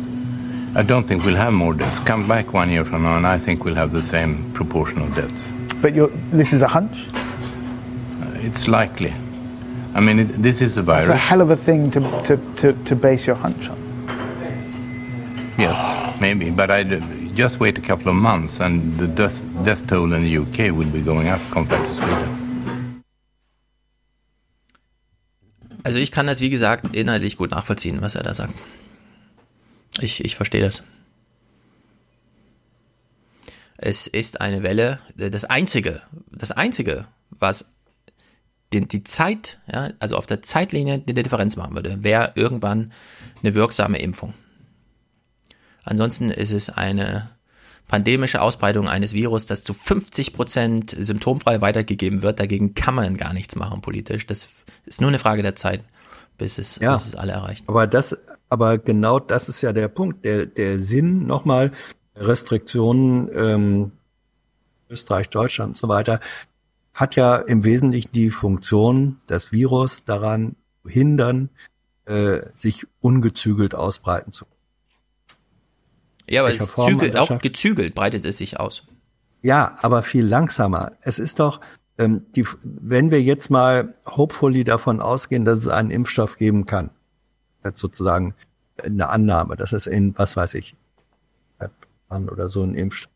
I 0.76 0.84
don't 0.84 1.08
think 1.08 1.26
we'll 1.26 1.38
have 1.38 1.52
more 1.52 1.74
deaths. 1.76 2.00
Come 2.06 2.28
back 2.28 2.54
one 2.54 2.70
year 2.70 2.86
from 2.86 3.04
now, 3.04 3.18
and 3.18 3.26
I 3.26 3.40
think 3.44 3.64
we'll 3.64 3.76
have 3.76 3.92
the 3.92 4.04
same 4.04 4.52
proportion 4.54 5.02
of 5.02 5.16
deaths. 5.16 5.44
But 5.82 5.94
this 6.32 6.54
is 6.54 6.62
a 6.62 6.68
hunch? 6.68 7.08
Uh, 8.22 8.48
it's 8.48 8.68
likely. 8.68 9.14
I 9.96 10.00
mean, 10.02 10.20
it, 10.20 10.42
this 10.42 10.62
is 10.62 10.78
a 10.78 10.82
virus. 10.82 11.06
It's 11.06 11.14
a 11.14 11.18
hell 11.18 11.42
of 11.42 11.50
a 11.50 11.58
thing 11.58 11.92
to, 11.92 12.00
to, 12.26 12.38
to, 12.58 12.74
to 12.74 12.96
base 12.96 13.28
your 13.28 13.36
hunch 13.36 13.70
on. 13.70 13.83
Yes, 15.58 16.20
maybe. 16.20 16.50
But 16.50 16.72
I 16.72 16.84
just 17.36 17.60
wait 17.60 17.78
a 17.78 17.82
couple 17.82 18.10
of 18.10 18.16
months, 18.16 18.60
and 18.60 18.98
the 18.98 19.08
death, 19.08 19.42
death 19.64 19.86
toll 19.88 20.14
in 20.14 20.24
the 20.24 20.38
UK 20.38 20.76
will 20.76 20.90
be 20.90 21.02
going 21.02 21.30
up 21.30 21.42
compared 21.52 21.86
to 21.88 21.96
Sweden. 21.96 23.04
Also 25.84 26.00
ich 26.00 26.12
kann 26.12 26.28
das, 26.28 26.40
wie 26.40 26.50
gesagt, 26.50 26.96
inhaltlich 26.96 27.38
gut 27.38 27.52
nachvollziehen, 27.52 28.02
was 28.02 28.16
er 28.16 28.24
da 28.24 28.34
sagt. 28.34 28.54
Ich, 30.00 30.24
ich 30.24 30.36
verstehe 30.36 30.62
das. 30.62 30.82
Es 33.78 34.08
ist 34.08 34.40
eine 34.40 34.64
Welle, 34.64 35.00
das 35.16 35.44
einzige, 35.44 36.02
das 36.32 36.52
einzige, 36.52 37.06
was 37.30 37.66
die, 38.72 38.88
die 38.88 39.04
Zeit, 39.04 39.60
ja, 39.72 39.90
also 40.00 40.16
auf 40.16 40.26
der 40.26 40.42
Zeitlinie 40.42 41.00
die 41.00 41.14
Differenz 41.14 41.58
machen 41.58 41.76
würde, 41.76 42.02
wäre 42.02 42.32
irgendwann 42.36 42.94
eine 43.42 43.54
wirksame 43.54 44.00
Impfung. 44.00 44.34
Ansonsten 45.84 46.30
ist 46.30 46.52
es 46.52 46.70
eine 46.70 47.30
pandemische 47.88 48.42
Ausbreitung 48.42 48.88
eines 48.88 49.14
Virus, 49.14 49.46
das 49.46 49.64
zu 49.64 49.74
50 49.74 50.34
Prozent 50.34 50.96
symptomfrei 50.98 51.62
weitergegeben 51.62 52.22
wird. 52.22 52.40
Dagegen 52.40 52.74
kann 52.74 52.96
man 52.96 53.18
gar 53.18 53.34
nichts 53.34 53.56
machen 53.56 53.82
politisch. 53.82 54.26
Das 54.26 54.50
ist 54.86 55.02
nur 55.02 55.10
eine 55.10 55.20
Frage 55.20 55.42
der 55.44 55.56
Zeit, 55.56 55.84
bis 56.38 56.58
es, 56.58 56.78
ja, 56.78 56.94
bis 56.94 57.06
es 57.06 57.16
alle 57.16 57.34
erreicht. 57.34 57.66
Aber 57.68 57.88
das, 57.88 58.18
aber 58.50 58.78
genau 58.78 59.20
das 59.20 59.50
ist 59.50 59.62
ja 59.62 59.74
der 59.74 59.90
Punkt. 59.90 60.26
Der, 60.26 60.46
der 60.46 60.80
Sinn 60.80 61.26
nochmal 61.26 61.72
Restriktionen, 62.16 63.30
ähm, 63.36 63.92
Österreich, 64.90 65.30
Deutschland 65.30 65.70
und 65.70 65.78
so 65.78 65.88
weiter, 65.88 66.20
hat 66.94 67.16
ja 67.16 67.38
im 67.38 67.64
Wesentlichen 67.64 68.12
die 68.12 68.30
Funktion, 68.30 69.20
das 69.28 69.52
Virus 69.52 70.06
daran 70.06 70.56
hindern, 70.86 71.50
äh, 72.06 72.42
sich 72.54 72.86
ungezügelt 73.02 73.74
ausbreiten 73.74 74.32
zu 74.32 74.46
können. 74.46 74.53
Ja, 76.34 76.42
aber 76.42 76.54
es 76.54 76.74
zügelt, 76.74 77.16
auch 77.18 77.40
gezügelt 77.40 77.96
breitet 77.96 78.26
es 78.26 78.38
sich 78.38 78.60
aus. 78.60 78.84
Ja, 79.42 79.78
aber 79.82 80.04
viel 80.04 80.26
langsamer. 80.26 80.94
Es 81.02 81.20
ist 81.20 81.40
doch, 81.40 81.60
ähm, 81.98 82.26
die, 82.36 82.46
wenn 82.64 83.12
wir 83.12 83.22
jetzt 83.22 83.50
mal 83.50 83.94
hopefully 84.06 84.64
davon 84.64 85.00
ausgehen, 85.00 85.46
dass 85.46 85.60
es 85.60 85.68
einen 85.68 85.92
Impfstoff 85.92 86.38
geben 86.38 86.66
kann, 86.66 86.90
jetzt 87.64 87.80
sozusagen 87.80 88.36
eine 88.82 89.10
Annahme, 89.10 89.56
dass 89.56 89.74
es 89.74 89.86
in, 89.86 90.18
was 90.18 90.36
weiß 90.36 90.56
ich, 90.56 90.76
oder 92.10 92.48
so 92.48 92.64
ein 92.64 92.76
Impfstoff 92.76 93.12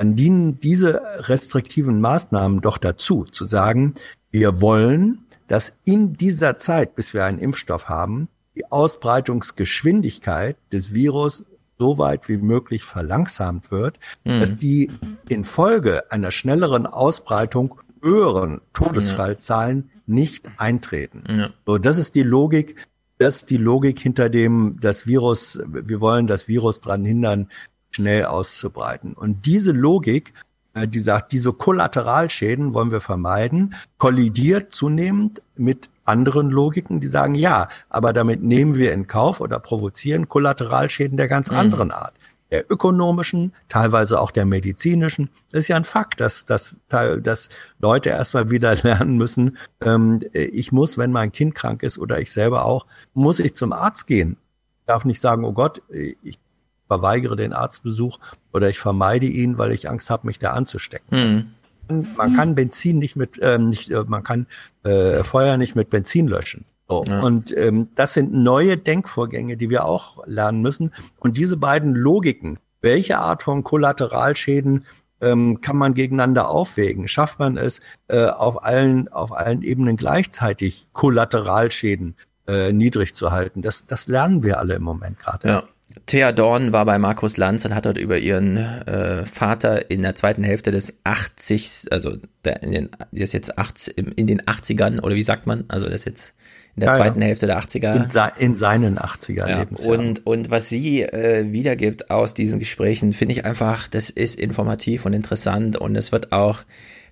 dann 0.00 0.16
dienen 0.16 0.58
diese 0.60 1.02
restriktiven 1.28 2.00
Maßnahmen 2.00 2.62
doch 2.62 2.78
dazu, 2.78 3.24
zu 3.24 3.44
sagen, 3.46 3.94
wir 4.30 4.62
wollen, 4.62 5.26
dass 5.46 5.74
in 5.84 6.14
dieser 6.14 6.56
Zeit, 6.56 6.94
bis 6.94 7.12
wir 7.12 7.26
einen 7.26 7.38
Impfstoff 7.38 7.90
haben, 7.90 8.28
die 8.54 8.64
Ausbreitungsgeschwindigkeit 8.72 10.56
des 10.72 10.94
Virus 10.94 11.44
so 11.80 11.96
weit 11.98 12.28
wie 12.28 12.36
möglich 12.36 12.84
verlangsamt 12.84 13.70
wird, 13.70 13.98
mhm. 14.24 14.40
dass 14.40 14.56
die 14.56 14.90
infolge 15.28 16.12
einer 16.12 16.30
schnelleren 16.30 16.86
Ausbreitung 16.86 17.80
höheren 18.02 18.60
Todesfallzahlen 18.74 19.90
ja. 19.92 20.00
nicht 20.06 20.48
eintreten. 20.58 21.24
Ja. 21.28 21.50
So, 21.66 21.78
das 21.78 21.98
ist 21.98 22.14
die 22.14 22.22
Logik, 22.22 22.76
das 23.18 23.38
ist 23.38 23.50
die 23.50 23.56
Logik 23.56 23.98
hinter 23.98 24.28
dem, 24.28 24.76
das 24.80 25.06
Virus, 25.06 25.58
wir 25.66 26.00
wollen 26.00 26.26
das 26.26 26.48
Virus 26.48 26.82
dran 26.82 27.04
hindern, 27.04 27.48
schnell 27.90 28.26
auszubreiten. 28.26 29.14
Und 29.14 29.46
diese 29.46 29.72
Logik, 29.72 30.34
äh, 30.74 30.86
die 30.86 31.00
sagt, 31.00 31.32
diese 31.32 31.52
Kollateralschäden 31.52 32.74
wollen 32.74 32.92
wir 32.92 33.00
vermeiden, 33.00 33.74
kollidiert 33.98 34.72
zunehmend 34.72 35.42
mit 35.56 35.88
anderen 36.10 36.50
Logiken, 36.50 37.00
die 37.00 37.08
sagen, 37.08 37.34
ja, 37.34 37.68
aber 37.88 38.12
damit 38.12 38.42
nehmen 38.42 38.74
wir 38.74 38.92
in 38.92 39.06
Kauf 39.06 39.40
oder 39.40 39.60
provozieren 39.60 40.28
Kollateralschäden 40.28 41.16
der 41.16 41.28
ganz 41.28 41.50
mhm. 41.50 41.58
anderen 41.58 41.90
Art. 41.92 42.14
Der 42.50 42.68
ökonomischen, 42.68 43.52
teilweise 43.68 44.20
auch 44.20 44.32
der 44.32 44.44
medizinischen. 44.44 45.30
Das 45.52 45.62
ist 45.62 45.68
ja 45.68 45.76
ein 45.76 45.84
Fakt, 45.84 46.20
dass, 46.20 46.46
dass, 46.46 46.80
dass 46.88 47.48
Leute 47.78 48.08
erstmal 48.08 48.50
wieder 48.50 48.74
lernen 48.82 49.16
müssen, 49.16 49.56
ähm, 49.80 50.20
ich 50.32 50.72
muss, 50.72 50.98
wenn 50.98 51.12
mein 51.12 51.30
Kind 51.30 51.54
krank 51.54 51.84
ist 51.84 51.98
oder 51.98 52.18
ich 52.18 52.32
selber 52.32 52.64
auch, 52.64 52.86
muss 53.14 53.38
ich 53.38 53.54
zum 53.54 53.72
Arzt 53.72 54.08
gehen. 54.08 54.36
Ich 54.80 54.86
darf 54.86 55.04
nicht 55.04 55.20
sagen, 55.20 55.44
oh 55.44 55.52
Gott, 55.52 55.82
ich 55.88 56.40
verweigere 56.88 57.36
den 57.36 57.52
Arztbesuch 57.52 58.18
oder 58.52 58.68
ich 58.68 58.80
vermeide 58.80 59.26
ihn, 59.26 59.58
weil 59.58 59.70
ich 59.70 59.88
Angst 59.88 60.10
habe, 60.10 60.26
mich 60.26 60.40
da 60.40 60.50
anzustecken. 60.50 61.18
Mhm. 61.18 61.54
Man 61.90 62.36
kann 62.36 62.54
Benzin 62.54 62.98
nicht 62.98 63.16
mit, 63.16 63.38
ähm, 63.42 63.68
nicht, 63.68 63.90
äh, 63.90 64.04
man 64.06 64.22
kann 64.22 64.46
äh, 64.84 65.22
Feuer 65.24 65.56
nicht 65.56 65.76
mit 65.76 65.90
Benzin 65.90 66.28
löschen. 66.28 66.64
So. 66.88 67.04
Ja. 67.06 67.20
Und 67.20 67.56
ähm, 67.56 67.88
das 67.94 68.14
sind 68.14 68.32
neue 68.32 68.76
Denkvorgänge, 68.76 69.56
die 69.56 69.70
wir 69.70 69.84
auch 69.84 70.26
lernen 70.26 70.60
müssen. 70.60 70.92
Und 71.20 71.36
diese 71.36 71.56
beiden 71.56 71.94
Logiken, 71.94 72.58
welche 72.82 73.18
Art 73.18 73.42
von 73.42 73.62
Kollateralschäden 73.62 74.84
ähm, 75.20 75.60
kann 75.60 75.76
man 75.76 75.94
gegeneinander 75.94 76.48
aufwägen? 76.48 77.06
Schafft 77.06 77.38
man 77.38 77.56
es, 77.56 77.80
äh, 78.08 78.26
auf 78.26 78.64
allen 78.64 79.08
auf 79.08 79.32
allen 79.32 79.62
Ebenen 79.62 79.96
gleichzeitig 79.96 80.88
Kollateralschäden 80.92 82.16
äh, 82.48 82.72
niedrig 82.72 83.14
zu 83.14 83.30
halten? 83.30 83.62
Das 83.62 83.86
das 83.86 84.08
lernen 84.08 84.42
wir 84.42 84.58
alle 84.58 84.74
im 84.74 84.82
Moment 84.82 85.18
gerade. 85.18 85.48
Ja. 85.48 85.62
Thea 86.06 86.32
Dorn 86.32 86.72
war 86.72 86.84
bei 86.84 86.98
Markus 86.98 87.36
Lanz 87.36 87.64
und 87.64 87.74
hat 87.74 87.86
dort 87.86 87.98
über 87.98 88.18
ihren 88.18 88.56
äh, 88.56 89.26
Vater 89.26 89.90
in 89.90 90.02
der 90.02 90.14
zweiten 90.14 90.44
Hälfte 90.44 90.70
des 90.70 90.98
80, 91.04 91.88
also 91.90 92.16
der, 92.44 92.62
in 92.62 92.72
den, 92.72 92.88
der 93.10 93.24
ist 93.24 93.32
jetzt 93.32 93.58
80, 93.58 93.96
in 94.16 94.26
den 94.26 94.42
80ern, 94.42 95.00
oder 95.00 95.14
wie 95.14 95.22
sagt 95.22 95.46
man? 95.46 95.64
Also 95.68 95.86
das 95.86 95.96
ist 95.96 96.06
jetzt 96.06 96.34
in 96.76 96.80
der 96.80 96.90
ja, 96.90 96.96
zweiten 96.96 97.20
ja. 97.20 97.26
Hälfte 97.26 97.46
der 97.46 97.60
80er. 97.60 97.94
In, 98.38 98.46
in 98.46 98.54
seinen 98.54 98.98
80er 98.98 99.48
ja, 99.48 99.66
Und, 99.84 100.26
und 100.26 100.50
was 100.50 100.68
sie 100.68 101.02
äh, 101.02 101.50
wiedergibt 101.52 102.10
aus 102.10 102.34
diesen 102.34 102.58
Gesprächen, 102.60 103.12
finde 103.12 103.34
ich 103.34 103.44
einfach, 103.44 103.88
das 103.88 104.10
ist 104.10 104.38
informativ 104.38 105.06
und 105.06 105.12
interessant 105.12 105.76
und 105.76 105.96
es 105.96 106.12
wird 106.12 106.32
auch 106.32 106.62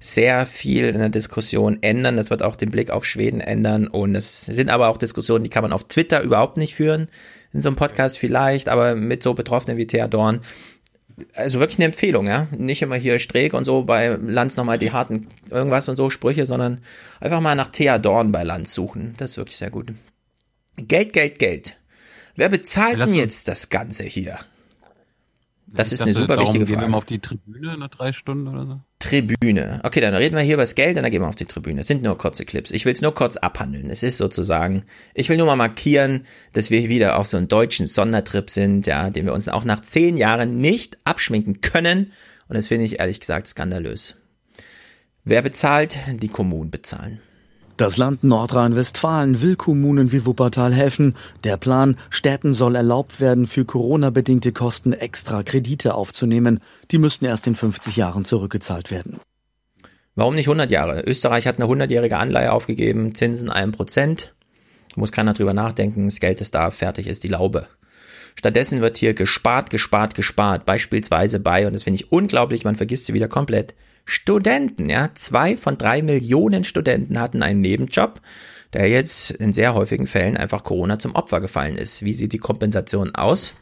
sehr 0.01 0.47
viel 0.47 0.85
in 0.87 0.99
der 0.99 1.09
Diskussion 1.09 1.79
ändern. 1.83 2.17
Das 2.17 2.31
wird 2.31 2.43
auch 2.43 2.57
den 2.57 2.71
Blick 2.71 2.91
auf 2.91 3.05
Schweden 3.05 3.41
ändern. 3.41 3.87
Und 3.87 4.15
es 4.15 4.43
sind 4.43 4.71
aber 4.71 4.89
auch 4.89 4.97
Diskussionen, 4.97 5.45
die 5.45 5.51
kann 5.51 5.63
man 5.63 5.73
auf 5.73 5.89
Twitter 5.89 6.23
überhaupt 6.23 6.57
nicht 6.57 6.75
führen. 6.75 7.09
In 7.53 7.63
so 7.63 7.69
einem 7.69 7.77
Podcast 7.77 8.19
vielleicht, 8.19 8.69
aber 8.69 8.95
mit 8.95 9.23
so 9.23 9.35
Betroffenen 9.35 9.77
wie 9.77 9.87
Thea 9.87 10.07
Dorn. 10.09 10.41
Also 11.35 11.59
wirklich 11.59 11.79
eine 11.79 11.87
Empfehlung, 11.87 12.27
ja. 12.27 12.47
Nicht 12.57 12.83
immer 12.83 12.97
hier 12.97 13.19
Streeck 13.19 13.55
und 13.55 13.65
so 13.65 13.83
bei 13.83 14.17
Lanz 14.21 14.57
nochmal 14.57 14.79
die 14.79 14.93
harten 14.93 15.27
irgendwas 15.51 15.89
und 15.89 15.97
so 15.97 16.11
Sprüche, 16.11 16.47
sondern 16.47 16.81
einfach 17.21 17.41
mal 17.41 17.57
nach 17.57 17.69
Thea 17.69 17.99
Dorn 17.99 18.31
bei 18.31 18.45
Lanz 18.45 18.75
suchen. 18.75 19.15
Das 19.17 19.33
ist 19.33 19.37
wirklich 19.39 19.57
sehr 19.57 19.71
gut. 19.71 19.93
Geld, 20.77 21.13
Geld, 21.13 21.39
Geld. 21.39 21.77
Wer 22.37 22.49
bezahlt 22.49 23.01
denn 23.01 23.15
jetzt 23.15 23.49
das 23.49 23.69
Ganze 23.69 24.05
hier? 24.05 24.39
Das 25.73 25.89
ich 25.89 25.95
ist 25.95 26.01
dachte, 26.01 26.11
eine 26.11 26.19
super 26.19 26.41
wichtige 26.41 26.67
Frage. 26.67 26.77
Gehen 26.77 26.81
wir 26.81 26.89
mal 26.89 26.99
auf 26.99 27.05
die 27.05 27.19
Tribüne 27.19 27.77
nach 27.77 27.89
drei 27.89 28.13
Stunden 28.13 28.49
oder 28.49 28.67
so? 28.67 28.81
Tribüne. 28.99 29.81
Okay, 29.85 30.01
dann 30.01 30.15
reden 30.15 30.35
wir 30.35 30.43
hier 30.43 30.55
über 30.55 30.63
das 30.63 30.75
Geld 30.75 30.97
und 30.97 31.03
dann 31.03 31.11
gehen 31.11 31.23
wir 31.23 31.29
auf 31.29 31.35
die 31.35 31.45
Tribüne. 31.45 31.81
Es 31.81 31.87
sind 31.87 32.03
nur 32.03 32.17
kurze 32.19 32.45
Clips. 32.45 32.71
Ich 32.71 32.85
will 32.85 32.93
es 32.93 33.03
nur 33.03 33.15
kurz 33.15 33.37
abhandeln. 33.37 33.91
Es 33.91 34.03
ist 34.03 34.19
sozusagen, 34.19 34.85
ich 35.15 35.29
will 35.29 35.37
nur 35.37 35.47
mal 35.47 35.57
markieren, 35.57 36.25
dass 36.53 36.71
wir 36.71 36.89
wieder 36.89 37.19
auf 37.19 37.27
so 37.27 37.37
einem 37.37 37.49
deutschen 37.49 37.87
Sondertrip 37.87 38.51
sind, 38.51 38.87
ja, 38.87 39.11
den 39.11 39.27
wir 39.27 39.35
uns 39.35 39.49
auch 39.49 39.65
nach 39.65 39.83
zehn 39.83 40.17
Jahren 40.17 40.57
nicht 40.61 40.99
abschminken 41.05 41.61
können. 41.61 42.13
Und 42.49 42.57
das 42.57 42.69
finde 42.69 42.87
ich 42.87 42.99
ehrlich 42.99 43.21
gesagt 43.21 43.47
skandalös. 43.47 44.17
Wer 45.25 45.43
bezahlt? 45.43 45.99
Die 46.21 46.29
Kommunen 46.29 46.71
bezahlen. 46.71 47.21
Das 47.79 47.97
Land 47.97 48.25
Nordrhein-Westfalen 48.25 49.41
will 49.41 49.55
Kommunen 49.55 50.11
wie 50.11 50.27
Wuppertal 50.27 50.75
helfen. 50.75 51.15
Der 51.45 51.57
Plan, 51.57 51.97
Städten 52.11 52.53
soll 52.53 52.75
erlaubt 52.75 53.21
werden, 53.21 53.47
für 53.47 53.65
Corona-bedingte 53.65 54.51
Kosten 54.51 54.93
extra 54.93 55.45
Kredite 55.45 55.95
aufzunehmen. 55.95 56.59
Die 56.91 56.99
müssten 56.99 57.25
erst 57.25 57.47
in 57.47 57.55
50 57.55 57.95
Jahren 57.95 58.25
zurückgezahlt 58.25 58.91
werden. 58.91 59.21
Warum 60.17 60.35
nicht 60.35 60.49
100 60.49 60.73
Jahre? 60.73 61.03
Österreich 61.03 61.47
hat 61.47 61.61
eine 61.61 61.71
100-jährige 61.71 62.17
Anleihe 62.17 62.51
aufgegeben, 62.51 63.15
Zinsen 63.15 63.49
1%. 63.49 64.27
Muss 64.97 65.13
keiner 65.13 65.35
drüber 65.35 65.55
nachdenken, 65.55 66.07
das 66.07 66.19
Geld 66.19 66.41
ist 66.41 66.57
da, 66.57 66.73
fertig 66.73 67.07
ist 67.07 67.23
die 67.23 67.29
Laube. 67.29 67.69
Stattdessen 68.35 68.81
wird 68.81 68.99
hier 68.99 69.15
gespart, 69.15 69.71
gespart, 69.71 70.17
gespart. 70.17 70.67
Beispielsweise 70.67 71.39
bei, 71.39 71.65
und 71.65 71.75
das 71.75 71.85
finde 71.85 72.01
ich 72.01 72.11
unglaublich, 72.11 72.65
man 72.65 72.75
vergisst 72.75 73.07
sie 73.07 73.15
wieder 73.15 73.29
komplett, 73.29 73.77
Studenten, 74.11 74.89
ja. 74.89 75.11
Zwei 75.15 75.59
von 75.59 75.77
drei 75.77 76.01
Millionen 76.01 76.65
Studenten 76.65 77.21
hatten 77.21 77.43
einen 77.43 77.61
Nebenjob, 77.61 78.23
der 78.73 78.89
jetzt 78.89 79.31
in 79.33 79.53
sehr 79.53 79.75
häufigen 79.75 80.07
Fällen 80.07 80.39
einfach 80.39 80.65
Corona 80.65 80.99
zum 80.99 81.15
Opfer 81.15 81.43
gefallen 81.43 81.77
ist. 81.77 82.03
Wie 82.03 82.15
sieht 82.15 82.33
die 82.33 82.39
Kompensation 82.39 83.15
aus? 83.15 83.53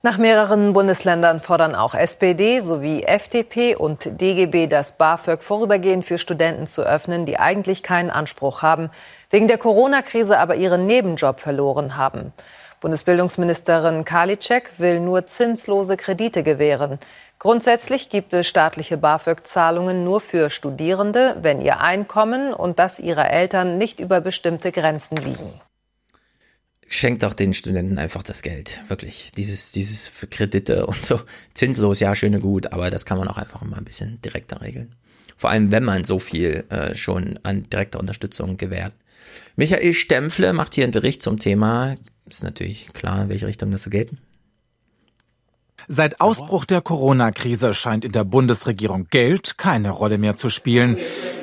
Nach 0.00 0.16
mehreren 0.16 0.72
Bundesländern 0.72 1.38
fordern 1.38 1.74
auch 1.74 1.94
SPD 1.94 2.60
sowie 2.60 3.02
FDP 3.02 3.76
und 3.76 4.20
DGB 4.22 4.68
das 4.68 4.96
BAföG 4.96 5.42
vorübergehend 5.42 6.06
für 6.06 6.16
Studenten 6.16 6.66
zu 6.66 6.82
öffnen, 6.82 7.26
die 7.26 7.38
eigentlich 7.38 7.82
keinen 7.82 8.08
Anspruch 8.08 8.62
haben, 8.62 8.88
wegen 9.28 9.48
der 9.48 9.58
Corona-Krise 9.58 10.38
aber 10.38 10.56
ihren 10.56 10.86
Nebenjob 10.86 11.40
verloren 11.40 11.98
haben. 11.98 12.32
Bundesbildungsministerin 12.84 14.04
Karliczek 14.04 14.78
will 14.78 15.00
nur 15.00 15.24
zinslose 15.24 15.96
Kredite 15.96 16.42
gewähren. 16.42 16.98
Grundsätzlich 17.38 18.08
gibt 18.08 18.32
es 18.32 18.46
staatliche 18.46 18.96
BAföG-Zahlungen 18.96 20.02
nur 20.04 20.20
für 20.20 20.48
Studierende, 20.48 21.36
wenn 21.42 21.60
ihr 21.60 21.80
Einkommen 21.80 22.54
und 22.54 22.78
das 22.78 23.00
ihrer 23.00 23.30
Eltern 23.30 23.76
nicht 23.76 24.00
über 24.00 24.20
bestimmte 24.20 24.72
Grenzen 24.72 25.16
liegen 25.16 25.52
schenkt 26.94 27.22
doch 27.22 27.34
den 27.34 27.54
Studenten 27.54 27.98
einfach 27.98 28.22
das 28.22 28.42
Geld. 28.42 28.80
Wirklich. 28.88 29.32
Dieses, 29.36 29.72
dieses 29.72 30.08
für 30.08 30.26
Kredite 30.26 30.86
und 30.86 31.02
so. 31.02 31.20
Zinslos, 31.52 32.00
ja, 32.00 32.14
schöne 32.14 32.40
gut, 32.40 32.72
aber 32.72 32.90
das 32.90 33.04
kann 33.04 33.18
man 33.18 33.28
auch 33.28 33.36
einfach 33.36 33.62
mal 33.62 33.76
ein 33.76 33.84
bisschen 33.84 34.20
direkter 34.22 34.60
regeln. 34.60 34.94
Vor 35.36 35.50
allem, 35.50 35.72
wenn 35.72 35.84
man 35.84 36.04
so 36.04 36.18
viel 36.18 36.64
äh, 36.70 36.94
schon 36.94 37.38
an 37.42 37.68
direkter 37.68 37.98
Unterstützung 37.98 38.56
gewährt. 38.56 38.94
Michael 39.56 39.92
Stempfle 39.92 40.52
macht 40.52 40.74
hier 40.74 40.84
einen 40.84 40.92
Bericht 40.92 41.22
zum 41.22 41.38
Thema. 41.38 41.96
Ist 42.28 42.44
natürlich 42.44 42.92
klar, 42.92 43.22
in 43.22 43.28
welche 43.28 43.46
Richtung 43.46 43.70
das 43.70 43.82
so 43.82 43.90
geht. 43.90 44.12
Seit 45.88 46.20
Ausbruch 46.20 46.64
der 46.64 46.80
Corona-Krise 46.80 47.74
scheint 47.74 48.04
in 48.04 48.12
der 48.12 48.24
Bundesregierung 48.24 49.08
Geld 49.10 49.58
keine 49.58 49.90
Rolle 49.90 50.18
mehr 50.18 50.36
zu 50.36 50.48
spielen. 50.48 50.98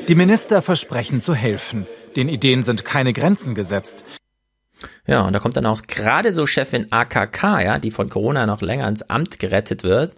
Die 0.08 0.16
Minister 0.16 0.62
versprechen 0.62 1.22
zu 1.22 1.36
helfen. 1.36 1.86
Den 2.16 2.28
Ideen 2.28 2.64
sind 2.64 2.84
keine 2.84 3.14
Grenzen 3.14 3.56
gesetzt. 3.56 4.04
Ja, 5.08 5.22
und 5.22 5.34
da 5.34 5.40
kommt 5.40 5.58
dann 5.58 5.66
auch 5.66 5.82
gerade 5.88 6.32
so 6.32 6.46
Chefin 6.46 6.88
AKK, 6.92 7.62
ja, 7.62 7.80
die 7.80 7.90
von 7.90 8.08
Corona 8.08 8.46
noch 8.46 8.62
länger 8.62 8.88
ins 8.88 9.02
Amt 9.04 9.40
gerettet 9.40 9.84
wird, 9.84 10.16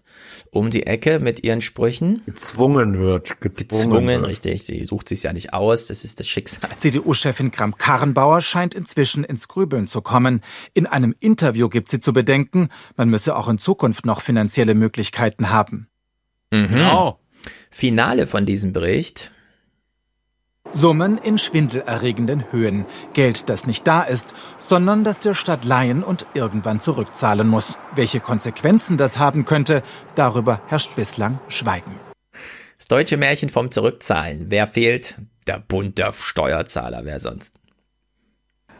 um 0.51 0.71
die 0.71 0.85
Ecke 0.85 1.19
mit 1.19 1.43
ihren 1.43 1.61
Sprüchen. 1.61 2.21
Gezwungen 2.25 2.99
wird. 2.99 3.39
Gezwungen, 3.39 3.55
gezwungen 3.55 4.21
wird. 4.21 4.27
richtig. 4.27 4.63
Sie 4.65 4.85
sucht 4.85 5.07
sich 5.07 5.23
ja 5.23 5.31
nicht 5.31 5.53
aus, 5.53 5.87
das 5.87 6.03
ist 6.03 6.19
das 6.19 6.27
Schicksal. 6.27 6.69
CDU-Chefin 6.77 7.51
Kramp-Karrenbauer 7.51 8.41
scheint 8.41 8.75
inzwischen 8.75 9.23
ins 9.23 9.47
Grübeln 9.47 9.87
zu 9.87 10.01
kommen. 10.01 10.41
In 10.73 10.85
einem 10.85 11.15
Interview 11.19 11.69
gibt 11.69 11.89
sie 11.89 12.01
zu 12.01 12.11
bedenken, 12.11 12.69
man 12.97 13.09
müsse 13.09 13.37
auch 13.37 13.47
in 13.47 13.59
Zukunft 13.59 14.05
noch 14.05 14.21
finanzielle 14.21 14.75
Möglichkeiten 14.75 15.49
haben. 15.49 15.87
Mhm. 16.51 16.67
Genau. 16.67 17.19
Finale 17.71 18.27
von 18.27 18.45
diesem 18.45 18.73
Bericht 18.73 19.32
Summen 20.73 21.17
in 21.19 21.37
schwindelerregenden 21.37 22.51
Höhen. 22.51 22.85
Geld, 23.13 23.49
das 23.49 23.67
nicht 23.67 23.87
da 23.87 24.01
ist, 24.01 24.33
sondern 24.57 25.03
das 25.03 25.19
der 25.19 25.35
Stadt 25.35 25.63
leihen 25.63 26.03
und 26.03 26.25
irgendwann 26.33 26.79
zurückzahlen 26.79 27.47
muss. 27.47 27.77
Welche 27.95 28.19
Konsequenzen 28.19 28.97
das 28.97 29.19
haben 29.19 29.45
könnte, 29.45 29.83
darüber 30.15 30.61
herrscht 30.67 30.95
bislang 30.95 31.39
Schweigen. 31.47 31.99
Das 32.77 32.87
deutsche 32.87 33.17
Märchen 33.17 33.49
vom 33.49 33.71
Zurückzahlen. 33.71 34.47
Wer 34.49 34.67
fehlt? 34.67 35.17
Der 35.47 35.59
Bund 35.59 35.97
der 35.97 36.11
Steuerzahler. 36.11 37.05
Wer 37.05 37.19
sonst? 37.19 37.55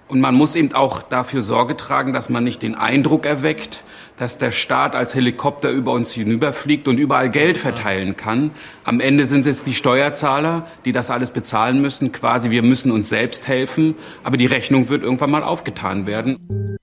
Und 0.07 0.19
man 0.19 0.35
muss 0.35 0.55
eben 0.55 0.73
auch 0.73 1.01
dafür 1.01 1.41
Sorge 1.41 1.77
tragen, 1.77 2.13
dass 2.13 2.29
man 2.29 2.43
nicht 2.43 2.61
den 2.61 2.75
Eindruck 2.75 3.25
erweckt, 3.25 3.83
dass 4.17 4.37
der 4.37 4.51
Staat 4.51 4.95
als 4.95 5.15
Helikopter 5.15 5.69
über 5.69 5.91
uns 5.91 6.11
hinüberfliegt 6.11 6.87
und 6.87 6.97
überall 6.97 7.29
Geld 7.29 7.57
verteilen 7.57 8.15
kann. 8.15 8.51
Am 8.83 8.99
Ende 8.99 9.25
sind 9.25 9.47
es 9.47 9.63
die 9.63 9.73
Steuerzahler, 9.73 10.67
die 10.85 10.91
das 10.91 11.09
alles 11.09 11.31
bezahlen 11.31 11.81
müssen. 11.81 12.11
Quasi, 12.11 12.51
wir 12.51 12.63
müssen 12.63 12.91
uns 12.91 13.09
selbst 13.09 13.47
helfen. 13.47 13.95
Aber 14.23 14.37
die 14.37 14.45
Rechnung 14.45 14.89
wird 14.89 15.03
irgendwann 15.03 15.31
mal 15.31 15.43
aufgetan 15.43 16.05
werden. 16.05 16.77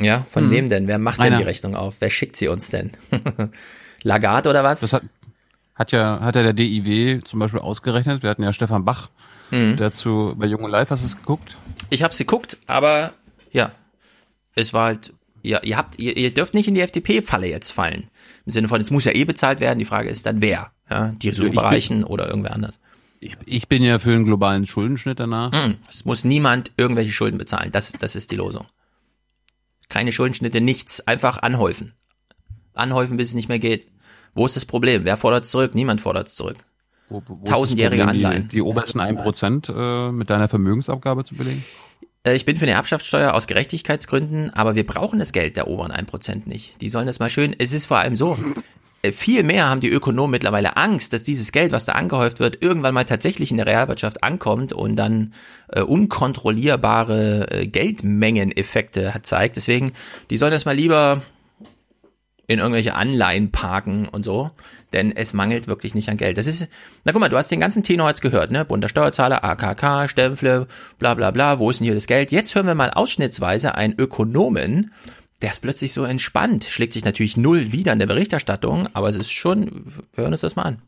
Ja, 0.00 0.24
von 0.26 0.44
hm. 0.44 0.50
wem 0.50 0.68
denn? 0.70 0.88
Wer 0.88 0.98
macht 0.98 1.22
denn 1.22 1.36
die 1.36 1.42
Rechnung 1.42 1.76
auf? 1.76 1.96
Wer 2.00 2.10
schickt 2.10 2.36
sie 2.36 2.48
uns 2.48 2.70
denn? 2.70 2.92
Lagarde 4.02 4.48
oder 4.48 4.64
was? 4.64 4.80
Das 4.80 4.94
hat, 4.94 5.02
hat 5.74 5.92
ja, 5.92 6.20
hat 6.20 6.36
ja 6.36 6.42
der 6.42 6.54
DIW 6.54 7.20
zum 7.24 7.40
Beispiel 7.40 7.60
ausgerechnet. 7.60 8.22
Wir 8.22 8.30
hatten 8.30 8.42
ja 8.42 8.52
Stefan 8.52 8.84
Bach 8.84 9.10
mhm. 9.50 9.76
dazu 9.76 10.34
bei 10.36 10.46
Junge 10.46 10.68
Live. 10.68 10.90
Hast 10.90 11.02
du 11.02 11.06
es 11.06 11.16
geguckt? 11.16 11.56
Ich 11.90 12.02
habe 12.02 12.12
es 12.12 12.18
geguckt, 12.18 12.58
aber 12.66 13.12
ja, 13.52 13.72
es 14.54 14.72
war 14.72 14.86
halt, 14.86 15.12
ja, 15.42 15.62
ihr 15.62 15.76
habt, 15.76 15.98
ihr, 15.98 16.16
ihr 16.16 16.32
dürft 16.32 16.54
nicht 16.54 16.68
in 16.68 16.74
die 16.74 16.80
FDP-Falle 16.80 17.46
jetzt 17.46 17.70
fallen. 17.70 18.08
Im 18.46 18.52
Sinne 18.52 18.68
von, 18.68 18.80
es 18.80 18.90
muss 18.90 19.04
ja 19.04 19.12
eh 19.12 19.24
bezahlt 19.24 19.60
werden. 19.60 19.78
Die 19.78 19.84
Frage 19.84 20.10
ist 20.10 20.26
dann 20.26 20.40
wer, 20.40 20.70
ja, 20.88 21.12
die 21.12 21.30
Superreichen 21.30 22.04
oder 22.04 22.28
irgendwer 22.28 22.52
anders. 22.52 22.80
Ich, 23.20 23.36
ich 23.44 23.68
bin 23.68 23.82
ja 23.82 23.98
für 23.98 24.12
einen 24.12 24.24
globalen 24.24 24.66
Schuldenschnitt 24.66 25.20
danach. 25.20 25.52
Mhm. 25.52 25.76
Es 25.88 26.04
muss 26.04 26.24
niemand 26.24 26.72
irgendwelche 26.76 27.12
Schulden 27.12 27.38
bezahlen. 27.38 27.70
Das, 27.70 27.92
das 27.92 28.16
ist 28.16 28.30
die 28.30 28.36
Losung. 28.36 28.66
Keine 29.88 30.12
Schuldenschnitte, 30.12 30.60
nichts, 30.60 31.06
einfach 31.06 31.38
anhäufen. 31.38 31.92
Anhäufen, 32.72 33.16
bis 33.16 33.28
es 33.28 33.34
nicht 33.34 33.48
mehr 33.48 33.58
geht. 33.58 33.88
Wo 34.32 34.46
ist 34.46 34.56
das 34.56 34.64
Problem? 34.64 35.04
Wer 35.04 35.16
fordert 35.16 35.44
es 35.44 35.50
zurück? 35.50 35.74
Niemand 35.74 36.00
fordert 36.00 36.28
es 36.28 36.34
zurück. 36.34 36.56
Wo, 37.10 37.22
wo 37.26 37.44
Tausendjährige 37.44 38.06
Anleihen. 38.06 38.44
Die, 38.44 38.56
die 38.56 38.62
obersten 38.62 39.00
1% 39.00 40.08
äh, 40.08 40.12
mit 40.12 40.30
deiner 40.30 40.48
Vermögensabgabe 40.48 41.24
zu 41.24 41.34
belegen? 41.34 41.62
Äh, 42.24 42.36
ich 42.36 42.44
bin 42.44 42.56
für 42.56 42.64
eine 42.64 42.72
Erbschaftssteuer 42.72 43.34
aus 43.34 43.46
Gerechtigkeitsgründen, 43.46 44.54
aber 44.54 44.74
wir 44.74 44.86
brauchen 44.86 45.18
das 45.18 45.32
Geld 45.32 45.56
der 45.56 45.68
oberen 45.68 45.92
1% 45.92 46.48
nicht. 46.48 46.80
Die 46.80 46.88
sollen 46.88 47.06
das 47.06 47.18
mal 47.18 47.30
schön, 47.30 47.54
es 47.58 47.72
ist 47.72 47.86
vor 47.86 47.98
allem 47.98 48.16
so, 48.16 48.38
äh, 49.02 49.12
viel 49.12 49.42
mehr 49.42 49.68
haben 49.68 49.80
die 49.80 49.88
Ökonomen 49.88 50.32
mittlerweile 50.32 50.76
Angst, 50.76 51.12
dass 51.12 51.22
dieses 51.22 51.52
Geld, 51.52 51.72
was 51.72 51.86
da 51.86 51.92
angehäuft 51.92 52.40
wird, 52.40 52.62
irgendwann 52.62 52.94
mal 52.94 53.04
tatsächlich 53.04 53.50
in 53.50 53.56
der 53.56 53.66
Realwirtschaft 53.66 54.22
ankommt 54.22 54.72
und 54.72 54.96
dann 54.96 55.32
äh, 55.68 55.80
unkontrollierbare 55.80 57.50
äh, 57.50 57.66
Geldmengeneffekte 57.66 59.14
zeigt. 59.22 59.56
Deswegen, 59.56 59.92
die 60.28 60.36
sollen 60.36 60.52
das 60.52 60.64
mal 60.64 60.76
lieber 60.76 61.22
in 62.50 62.58
irgendwelche 62.58 62.96
Anleihen 62.96 63.52
parken 63.52 64.08
und 64.08 64.24
so, 64.24 64.50
denn 64.92 65.14
es 65.14 65.32
mangelt 65.32 65.68
wirklich 65.68 65.94
nicht 65.94 66.08
an 66.08 66.16
Geld. 66.16 66.36
Das 66.36 66.48
ist, 66.48 66.66
na 67.04 67.12
guck 67.12 67.20
mal, 67.20 67.28
du 67.28 67.36
hast 67.36 67.48
den 67.48 67.60
ganzen 67.60 67.84
Tenor 67.84 68.08
jetzt 68.08 68.22
gehört, 68.22 68.50
ne? 68.50 68.64
Bund 68.64 68.82
der 68.82 68.88
Steuerzahler, 68.88 69.44
AKK, 69.44 70.08
Stempfle, 70.08 70.66
bla 70.98 71.14
bla 71.14 71.30
bla, 71.30 71.60
wo 71.60 71.70
ist 71.70 71.78
denn 71.78 71.84
hier 71.84 71.94
das 71.94 72.08
Geld? 72.08 72.32
Jetzt 72.32 72.52
hören 72.56 72.66
wir 72.66 72.74
mal 72.74 72.90
ausschnittsweise 72.90 73.76
einen 73.76 73.94
Ökonomen, 73.96 74.90
der 75.42 75.52
ist 75.52 75.62
plötzlich 75.62 75.92
so 75.92 76.02
entspannt, 76.02 76.64
schlägt 76.64 76.92
sich 76.92 77.04
natürlich 77.04 77.36
null 77.36 77.70
wieder 77.70 77.92
in 77.92 78.00
der 78.00 78.08
Berichterstattung, 78.08 78.88
aber 78.94 79.08
es 79.10 79.16
ist 79.16 79.30
schon, 79.30 79.84
wir 80.12 80.24
hören 80.24 80.32
uns 80.32 80.40
das 80.40 80.56
mal 80.56 80.64
an. 80.64 80.82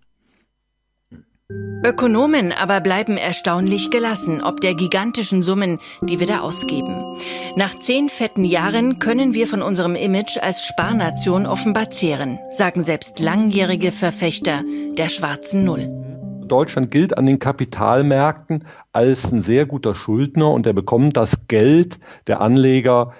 Ökonomen 1.84 2.52
aber 2.52 2.80
bleiben 2.80 3.16
erstaunlich 3.16 3.90
gelassen, 3.90 4.40
ob 4.40 4.60
der 4.60 4.74
gigantischen 4.74 5.42
Summen, 5.42 5.80
die 6.00 6.20
wir 6.20 6.28
da 6.28 6.40
ausgeben. 6.40 7.16
Nach 7.56 7.76
zehn 7.80 8.08
fetten 8.08 8.44
Jahren 8.44 9.00
können 9.00 9.34
wir 9.34 9.48
von 9.48 9.62
unserem 9.62 9.96
Image 9.96 10.38
als 10.38 10.64
Sparnation 10.64 11.44
offenbar 11.44 11.90
zehren, 11.90 12.38
sagen 12.52 12.84
selbst 12.84 13.18
langjährige 13.18 13.90
Verfechter 13.90 14.62
der 14.96 15.08
schwarzen 15.08 15.64
Null. 15.64 15.88
Deutschland 16.46 16.92
gilt 16.92 17.18
an 17.18 17.26
den 17.26 17.40
Kapitalmärkten 17.40 18.64
als 18.92 19.32
ein 19.32 19.40
sehr 19.40 19.66
guter 19.66 19.96
Schuldner 19.96 20.52
und 20.52 20.66
er 20.66 20.74
bekommt 20.74 21.16
das 21.16 21.48
Geld 21.48 21.98
der 22.28 22.40
Anleger 22.40 23.12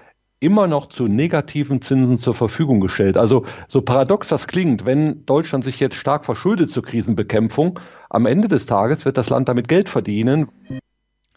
immer 0.42 0.66
noch 0.66 0.86
zu 0.86 1.06
negativen 1.06 1.80
Zinsen 1.80 2.18
zur 2.18 2.34
Verfügung 2.34 2.80
gestellt. 2.80 3.16
Also 3.16 3.44
so 3.68 3.80
paradox 3.80 4.26
das 4.26 4.48
klingt, 4.48 4.84
wenn 4.84 5.24
Deutschland 5.24 5.62
sich 5.62 5.78
jetzt 5.78 5.94
stark 5.94 6.24
verschuldet 6.24 6.68
zur 6.68 6.82
Krisenbekämpfung, 6.82 7.78
am 8.12 8.26
Ende 8.26 8.46
des 8.48 8.66
Tages 8.66 9.04
wird 9.04 9.16
das 9.16 9.30
Land 9.30 9.48
damit 9.48 9.68
Geld 9.68 9.88
verdienen. 9.88 10.48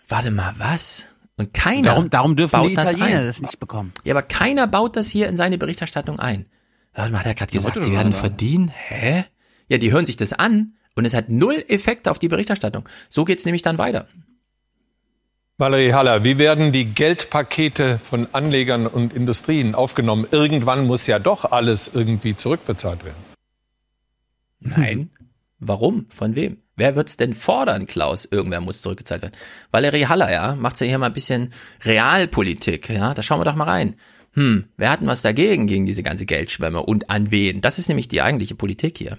Warte 0.08 0.30
mal, 0.30 0.54
was? 0.58 1.06
Und 1.38 1.54
keiner 1.54 1.90
darum, 1.90 2.10
darum 2.10 2.36
dürfen 2.36 2.60
baut 2.60 2.70
die 2.70 2.74
Italiener 2.74 3.24
das, 3.24 3.38
das, 3.38 3.42
nicht 3.42 3.60
bekommen. 3.60 3.94
Ja, 4.04 4.14
aber 4.14 4.22
keiner 4.22 4.68
baut 4.68 4.96
das 4.96 5.08
hier 5.10 5.28
in 5.28 5.38
seine 5.38 5.58
Berichterstattung 5.58 6.20
ein. 6.20 6.46
Warte 6.94 7.12
mal, 7.12 7.20
hat 7.20 7.26
er 7.26 7.34
gerade 7.34 7.52
gesagt, 7.52 7.78
die 7.78 7.92
werden 7.92 8.14
verdienen? 8.14 8.72
Hä? 8.74 9.26
Ja, 9.68 9.78
die 9.78 9.92
hören 9.92 10.06
sich 10.06 10.18
das 10.18 10.34
an 10.34 10.74
und 10.96 11.06
es 11.06 11.14
hat 11.14 11.30
null 11.30 11.64
Effekt 11.68 12.08
auf 12.08 12.20
die 12.20 12.28
Berichterstattung. 12.28 12.88
So 13.10 13.26
geht's 13.26 13.46
nämlich 13.46 13.62
dann 13.62 13.78
weiter. 13.78 14.08
Valerie 15.58 15.94
Haller, 15.94 16.26
wie 16.26 16.38
werden 16.38 16.74
die 16.74 16.86
Geldpakete 16.86 18.00
von 18.00 18.28
Anlegern 18.34 18.86
und 18.88 19.14
Industrien 19.14 19.76
aufgenommen? 19.76 20.28
Irgendwann 20.30 20.86
muss 20.86 21.08
ja 21.08 21.20
doch 21.20 21.52
alles 21.52 21.90
irgendwie 21.94 22.36
zurückbezahlt 22.36 23.06
werden. 23.06 23.24
Nein. 24.60 25.10
Warum? 25.60 26.08
Von 26.10 26.36
wem? 26.36 26.58
Wer 26.76 26.96
wird's 26.96 27.18
denn 27.18 27.34
fordern, 27.34 27.86
Klaus? 27.86 28.26
Irgendwer 28.26 28.62
muss 28.62 28.82
zurückgezahlt 28.82 29.22
werden. 29.22 29.36
Valerie 29.72 30.08
Haller, 30.08 30.32
ja, 30.32 30.56
macht 30.56 30.80
ja 30.82 30.88
hier 30.88 30.98
mal 30.98 31.08
ein 31.08 31.14
bisschen 31.14 31.54
Realpolitik, 31.84 32.90
ja, 32.90 33.14
da 33.14 33.24
schauen 33.24 33.40
wir 33.40 33.46
doch 33.46 33.56
mal 33.56 33.70
rein. 33.70 33.96
Hm, 34.34 34.66
wer 34.76 34.90
hat 34.90 35.00
denn 35.00 35.08
was 35.08 35.22
dagegen, 35.22 35.68
gegen 35.68 35.86
diese 35.86 36.04
ganze 36.04 36.26
Geldschwemme 36.26 36.82
und 36.82 37.10
an 37.10 37.32
wen? 37.32 37.62
Das 37.62 37.80
ist 37.80 37.88
nämlich 37.88 38.10
die 38.10 38.22
eigentliche 38.22 38.56
Politik 38.56 38.98
hier. 38.98 39.18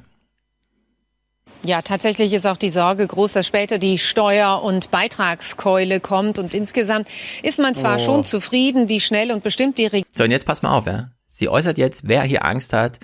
Ja, 1.65 1.83
tatsächlich 1.83 2.33
ist 2.33 2.47
auch 2.47 2.59
die 2.59 2.70
Sorge 2.70 3.07
groß, 3.07 3.33
dass 3.33 3.47
später 3.47 3.78
die 3.78 3.99
Steuer- 3.99 4.62
und 4.62 4.91
Beitragskeule 4.91 6.01
kommt. 6.01 6.39
Und 6.39 6.55
insgesamt 6.55 7.09
ist 7.43 7.59
man 7.59 7.75
zwar 7.75 7.97
oh. 7.97 7.99
schon 7.99 8.25
zufrieden, 8.25 8.89
wie 8.89 9.01
schnell 9.01 9.33
und 9.33 9.43
bestimmt 9.43 9.78
die 9.78 9.86
Regierung. 9.86 10.07
So, 10.15 10.25
und 10.25 10.31
jetzt 10.31 10.47
pass 10.47 10.62
mal 10.62 10.76
auf, 10.76 10.86
ja. 10.86 11.10
Sie 11.26 11.49
äußert 11.49 11.78
jetzt, 11.78 12.07
wer 12.07 12.23
hier 12.23 12.44
Angst 12.44 12.73
hat, 12.73 13.01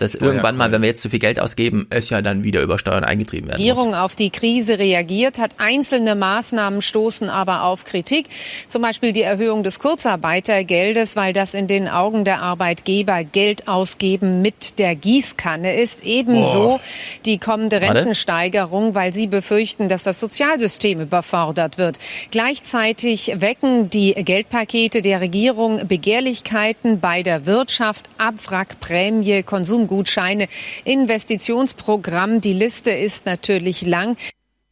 dass 0.00 0.14
irgendwann 0.14 0.56
mal, 0.56 0.72
wenn 0.72 0.80
wir 0.80 0.88
jetzt 0.88 1.02
zu 1.02 1.10
viel 1.10 1.18
Geld 1.18 1.38
ausgeben, 1.38 1.86
es 1.90 2.08
ja 2.08 2.22
dann 2.22 2.42
wieder 2.42 2.62
über 2.62 2.78
Steuern 2.78 3.04
eingetrieben 3.04 3.48
werden 3.48 3.58
muss. 3.58 3.64
Die 3.64 3.70
Regierung 3.70 3.94
auf 3.94 4.14
die 4.14 4.30
Krise 4.30 4.78
reagiert 4.78 5.38
hat. 5.38 5.54
Einzelne 5.58 6.14
Maßnahmen 6.14 6.80
stoßen 6.80 7.28
aber 7.28 7.64
auf 7.64 7.84
Kritik. 7.84 8.28
Zum 8.66 8.80
Beispiel 8.80 9.12
die 9.12 9.22
Erhöhung 9.22 9.62
des 9.62 9.78
Kurzarbeitergeldes, 9.78 11.16
weil 11.16 11.32
das 11.32 11.52
in 11.52 11.66
den 11.66 11.86
Augen 11.88 12.24
der 12.24 12.40
Arbeitgeber 12.40 13.24
Geld 13.24 13.68
ausgeben 13.68 14.40
mit 14.40 14.78
der 14.78 14.94
Gießkanne 14.94 15.76
ist. 15.76 16.02
Ebenso 16.04 16.62
Boah. 16.62 16.80
die 17.26 17.38
kommende 17.38 17.80
Rentensteigerung, 17.82 18.94
weil 18.94 19.12
sie 19.12 19.26
befürchten, 19.26 19.88
dass 19.88 20.04
das 20.04 20.18
Sozialsystem 20.18 21.00
überfordert 21.00 21.76
wird. 21.76 21.98
Gleichzeitig 22.30 23.32
wecken 23.36 23.90
die 23.90 24.14
Geldpakete 24.14 25.02
der 25.02 25.20
Regierung 25.20 25.86
Begehrlichkeiten 25.86 27.00
bei 27.00 27.22
der 27.22 27.44
Wirtschaft, 27.44 28.08
Abwrackprämie, 28.16 29.42
Konsum 29.42 29.86
Gutscheine, 29.90 30.46
Investitionsprogramm. 30.84 32.40
Die 32.40 32.54
Liste 32.54 32.92
ist 32.92 33.26
natürlich 33.26 33.82
lang. 33.82 34.16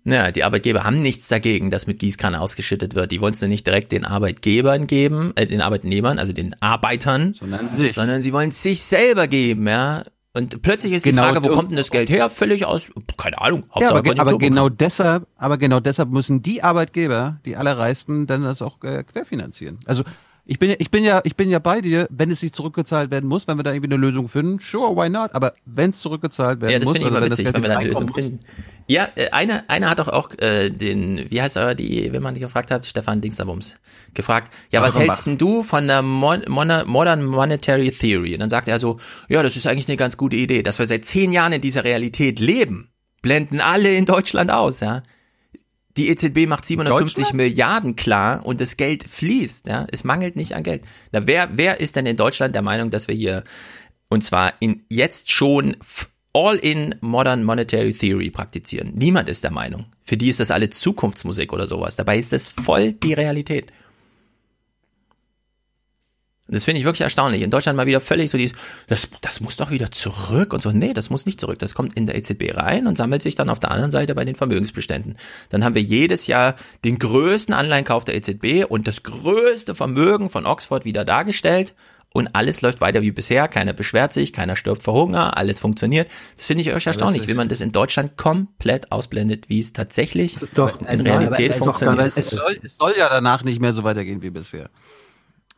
Ja, 0.05 0.31
die 0.31 0.45
Arbeitgeber 0.45 0.85
haben 0.85 0.97
nichts 0.97 1.29
dagegen, 1.29 1.71
dass 1.71 1.87
mit 1.87 1.99
Gießkanne 1.99 2.41
ausgeschüttet 2.41 2.95
wird. 2.95 3.11
Die 3.13 3.21
wollen 3.21 3.35
es 3.35 3.43
nicht 3.43 3.67
direkt 3.67 3.93
den 3.93 4.05
Arbeitgebern 4.07 4.87
geben, 4.87 5.33
äh, 5.35 5.45
den 5.45 5.61
Arbeitnehmern, 5.61 6.19
also 6.19 6.33
den 6.33 6.55
Arbeitern, 6.63 7.35
sondern, 7.35 7.69
sich. 7.69 7.93
sondern 7.93 8.23
sie 8.23 8.33
wollen 8.33 8.51
es 8.51 8.63
sich 8.63 8.83
selber 8.83 9.29
geben, 9.29 9.69
ja. 9.69 10.05
Und 10.35 10.63
plötzlich 10.63 10.93
ist 10.93 11.03
genau, 11.03 11.23
die 11.23 11.35
Frage, 11.35 11.45
wo 11.45 11.55
kommt 11.55 11.73
denn 11.73 11.77
das 11.77 11.91
Geld 11.91 12.09
her? 12.11 12.31
Völlig 12.31 12.65
aus, 12.65 12.91
keine 13.17 13.41
Ahnung. 13.41 13.65
Ja, 13.77 13.91
aber, 13.91 14.19
aber 14.21 14.39
genau 14.39 14.69
deshalb, 14.69 15.27
aber 15.37 15.59
genau 15.59 15.81
deshalb 15.81 16.11
müssen 16.11 16.43
die 16.43 16.63
Arbeitgeber, 16.63 17.41
die 17.45 17.57
allerreichsten, 17.57 18.27
dann 18.27 18.43
das 18.45 18.63
auch 18.63 18.83
äh, 18.85 19.03
querfinanzieren. 19.03 19.79
Also 19.85 20.05
ich 20.51 20.59
bin, 20.59 20.75
ich 20.79 20.91
bin 20.91 21.05
ja, 21.05 21.21
ich 21.25 21.37
bin 21.37 21.51
ja 21.51 21.59
bei 21.59 21.83
dir, 21.83 22.09
wenn 22.11 22.31
es 22.31 22.43
nicht 22.43 22.55
zurückgezahlt 22.55 23.11
werden 23.11 23.29
muss, 23.29 23.47
wenn 23.47 23.59
wir 23.59 23.65
da 23.65 23.73
irgendwie 23.73 23.93
eine 23.93 24.01
Lösung 24.01 24.29
finden, 24.29 24.59
sure, 24.59 24.97
why 24.97 25.11
not? 25.11 25.35
Aber 25.35 25.53
wenn 25.67 25.91
es 25.91 25.99
zurückgezahlt 25.99 26.63
werden 26.63 26.71
muss, 26.71 26.73
ja, 26.73 26.79
das 26.79 26.89
muss, 26.89 26.97
finde 26.97 27.11
ich 27.11 27.17
immer 27.17 27.31
witzig, 27.31 27.53
wenn 27.53 27.63
wir 27.63 27.69
da 27.69 27.77
eine 27.77 27.89
Lösung 27.91 28.15
finden. 28.15 28.41
Ja, 28.87 29.11
äh, 29.15 29.29
einer, 29.29 29.65
einer 29.69 29.91
hat 29.91 29.99
doch 29.99 30.09
auch 30.09 30.31
äh, 30.39 30.71
den, 30.71 31.31
wie 31.31 31.43
heißt 31.43 31.59
er, 31.59 31.75
die, 31.75 32.11
wenn 32.15 32.23
man 32.23 32.33
die 32.33 32.41
gefragt 32.41 32.71
hat, 32.71 32.87
Stefan 32.87 33.21
Dingsabums, 33.21 33.75
gefragt, 34.15 34.51
ja, 34.73 34.81
was 34.81 34.99
hältst 34.99 35.27
denn 35.27 35.37
du 35.37 35.63
von 35.63 35.87
der 35.87 36.01
Mon 36.01 36.41
Mon 36.49 36.73
Modern 36.87 37.27
Monetary 37.27 37.91
Theory? 37.91 38.33
Und 38.33 38.41
dann 38.41 38.49
sagt 38.49 38.69
er 38.69 38.79
so, 38.79 38.99
ja, 39.29 39.43
das 39.43 39.55
ist 39.55 39.67
eigentlich 39.67 39.89
eine 39.89 39.99
ganz 39.99 40.17
gute 40.17 40.37
Idee, 40.37 40.63
dass 40.63 40.79
wir 40.79 40.87
seit 40.87 41.05
zehn 41.05 41.31
Jahren 41.31 41.53
in 41.53 41.61
dieser 41.61 41.85
Realität 41.85 42.41
leben, 42.41 42.89
blenden 43.21 43.61
alle 43.61 43.95
in 43.95 44.07
Deutschland 44.07 44.51
aus, 44.51 44.81
ja. 44.81 45.03
Die 45.99 46.09
EZB 46.09 46.47
macht 46.47 46.65
750 46.65 47.33
Milliarden 47.33 47.97
klar 47.97 48.47
und 48.47 48.61
das 48.61 48.77
Geld 48.77 49.03
fließt. 49.03 49.67
Ja? 49.67 49.87
Es 49.91 50.05
mangelt 50.05 50.37
nicht 50.37 50.55
an 50.55 50.63
Geld. 50.63 50.85
Na, 51.11 51.27
wer, 51.27 51.49
wer 51.53 51.81
ist 51.81 51.97
denn 51.97 52.07
in 52.07 52.17
Deutschland 52.17 52.55
der 52.55 52.63
Meinung, 52.63 52.91
dass 52.91 53.09
wir 53.09 53.17
hier, 53.17 53.43
und 54.09 54.23
zwar 54.23 54.55
in 54.61 54.85
jetzt 54.89 55.33
schon 55.33 55.77
All-in 56.33 56.95
Modern 57.01 57.43
Monetary 57.43 57.93
Theory 57.93 58.31
praktizieren? 58.31 58.93
Niemand 58.95 59.29
ist 59.29 59.43
der 59.43 59.51
Meinung. 59.51 59.87
Für 60.05 60.17
die 60.17 60.29
ist 60.29 60.39
das 60.39 60.53
alle 60.53 60.71
Zukunftsmusik 60.71 61.53
oder 61.53 61.67
sowas. 61.67 61.97
Dabei 61.97 62.17
ist 62.19 62.33
das 62.33 62.49
voll 62.49 62.93
die 62.93 63.15
Realität. 63.15 63.73
Das 66.51 66.65
finde 66.65 66.79
ich 66.79 66.87
wirklich 66.87 67.03
erstaunlich. 67.03 67.43
In 67.43 67.51
Deutschland 67.51 67.77
mal 67.77 67.87
wieder 67.87 68.01
völlig 68.01 68.31
so 68.31 68.39
dieses, 68.39 68.57
das, 68.87 69.11
das 69.21 69.41
muss 69.41 69.57
doch 69.57 69.71
wieder 69.71 69.91
zurück 69.91 70.55
und 70.55 70.63
so. 70.63 70.73
Nee, 70.73 70.95
das 70.95 71.11
muss 71.11 71.27
nicht 71.27 71.39
zurück. 71.39 71.59
Das 71.59 71.75
kommt 71.75 71.95
in 71.95 72.07
der 72.07 72.17
EZB 72.17 72.55
rein 72.55 72.87
und 72.87 72.97
sammelt 72.97 73.23
sich 73.23 73.35
dann 73.35 73.51
auf 73.51 73.61
der 73.61 73.71
anderen 73.71 73.91
Seite 73.91 74.15
bei 74.15 74.25
den 74.25 74.35
Vermögensbeständen. 74.35 75.17
Dann 75.51 75.63
haben 75.63 75.75
wir 75.75 75.83
jedes 75.83 76.27
Jahr 76.27 76.57
den 76.85 76.99
größten 76.99 77.55
Anleihenkauf 77.55 78.05
der 78.05 78.15
EZB 78.15 78.65
und 78.67 78.89
das 78.89 79.03
größte 79.03 79.75
Vermögen 79.75 80.31
von 80.31 80.47
Oxford 80.47 80.87
wieder 80.87 81.05
dargestellt. 81.05 81.75
Und 82.15 82.35
alles 82.35 82.63
läuft 82.63 82.81
weiter 82.81 83.03
wie 83.03 83.11
bisher. 83.11 83.49
Keiner 83.49 83.75
beschwert 83.75 84.15
sich, 84.15 84.33
keiner 84.33 84.57
stirbt 84.57 84.83
vor 84.83 84.95
Hunger, 84.95 85.37
alles 85.37 85.61
funktioniert. 85.61 86.11
Das 86.39 86.47
finde 86.47 86.63
ich 86.63 86.73
euch 86.73 86.87
erstaunlich, 86.87 87.29
wie 87.29 87.35
man 87.35 87.51
das 87.51 87.61
in 87.61 87.71
Deutschland 87.71 88.17
komplett 88.17 88.91
ausblendet, 88.91 89.51
wie 89.51 89.61
es 89.61 89.75
tatsächlich 89.75 90.35
in 90.89 91.01
Realität 91.03 91.55
funktioniert. 91.57 92.17
Es 92.17 92.31
soll, 92.31 92.59
es 92.63 92.77
soll 92.79 92.95
ja 92.97 93.11
danach 93.11 93.45
nicht 93.45 93.61
mehr 93.61 93.75
so 93.75 93.85
weitergehen 93.85 94.23
wie 94.23 94.31
bisher. 94.31 94.71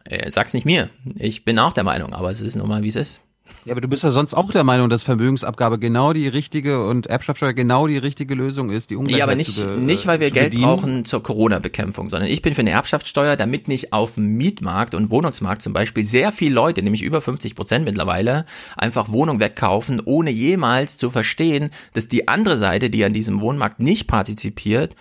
Äh, 0.04 0.30
sag's 0.30 0.54
nicht 0.54 0.64
mir. 0.64 0.90
Ich 1.16 1.44
bin 1.44 1.58
auch 1.58 1.72
der 1.72 1.84
Meinung, 1.84 2.12
aber 2.12 2.30
es 2.30 2.40
ist 2.40 2.56
nun 2.56 2.68
mal, 2.68 2.82
wie 2.82 2.88
es 2.88 2.96
ist. 2.96 3.22
Ja, 3.64 3.72
aber 3.72 3.80
du 3.80 3.88
bist 3.88 4.02
ja 4.02 4.10
sonst 4.10 4.34
auch 4.34 4.50
der 4.50 4.64
Meinung, 4.64 4.88
dass 4.88 5.02
Vermögensabgabe 5.02 5.78
genau 5.78 6.12
die 6.12 6.28
richtige 6.28 6.86
und 6.86 7.06
Erbschaftssteuer 7.06 7.52
genau 7.52 7.86
die 7.86 7.98
richtige 7.98 8.34
Lösung 8.34 8.70
ist, 8.70 8.90
die 8.90 8.96
Ungleichheit 8.96 9.18
Ja, 9.18 9.24
aber 9.24 9.34
nicht, 9.34 9.52
zu 9.52 9.66
nicht 9.72 10.06
weil 10.06 10.20
wir 10.20 10.30
Geld 10.30 10.54
brauchen 10.58 11.04
zur 11.04 11.22
Corona-Bekämpfung, 11.22 12.08
sondern 12.08 12.30
ich 12.30 12.42
bin 12.42 12.54
für 12.54 12.62
eine 12.62 12.70
Erbschaftssteuer, 12.70 13.36
damit 13.36 13.68
nicht 13.68 13.92
auf 13.92 14.14
dem 14.14 14.36
Mietmarkt 14.36 14.94
und 14.94 15.10
Wohnungsmarkt 15.10 15.62
zum 15.62 15.72
Beispiel 15.72 16.04
sehr 16.04 16.32
viele 16.32 16.54
Leute, 16.54 16.82
nämlich 16.82 17.02
über 17.02 17.20
50 17.20 17.54
Prozent 17.54 17.84
mittlerweile, 17.84 18.46
einfach 18.76 19.10
Wohnung 19.10 19.40
wegkaufen, 19.40 20.00
ohne 20.04 20.30
jemals 20.30 20.96
zu 20.96 21.10
verstehen, 21.10 21.70
dass 21.92 22.08
die 22.08 22.28
andere 22.28 22.56
Seite, 22.56 22.88
die 22.88 23.04
an 23.04 23.12
diesem 23.12 23.40
Wohnmarkt 23.40 23.80
nicht 23.80 24.06
partizipiert, 24.06 24.94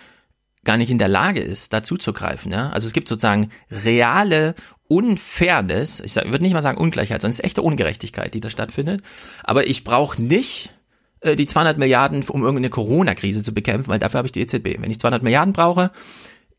gar 0.64 0.76
nicht 0.76 0.90
in 0.90 0.98
der 0.98 1.08
Lage 1.08 1.40
ist, 1.40 1.72
dazu 1.72 1.96
zu 1.96 2.12
greifen. 2.12 2.52
Ja? 2.52 2.68
Also 2.70 2.86
es 2.86 2.92
gibt 2.92 3.08
sozusagen 3.08 3.48
reale 3.70 4.54
Unfairness, 4.90 6.00
ich 6.00 6.16
würde 6.16 6.42
nicht 6.42 6.52
mal 6.52 6.62
sagen 6.62 6.78
Ungleichheit, 6.78 7.20
sondern 7.20 7.32
es 7.32 7.38
ist 7.38 7.44
echte 7.44 7.62
Ungerechtigkeit, 7.62 8.34
die 8.34 8.40
da 8.40 8.50
stattfindet. 8.50 9.02
Aber 9.44 9.66
ich 9.68 9.84
brauche 9.84 10.20
nicht 10.20 10.74
äh, 11.20 11.36
die 11.36 11.46
200 11.46 11.78
Milliarden, 11.78 12.22
um 12.28 12.42
irgendeine 12.42 12.70
Corona-Krise 12.70 13.42
zu 13.42 13.54
bekämpfen, 13.54 13.88
weil 13.88 14.00
dafür 14.00 14.18
habe 14.18 14.26
ich 14.26 14.32
die 14.32 14.40
EZB. 14.40 14.80
Wenn 14.80 14.90
ich 14.90 14.98
200 14.98 15.22
Milliarden 15.22 15.52
brauche, 15.52 15.92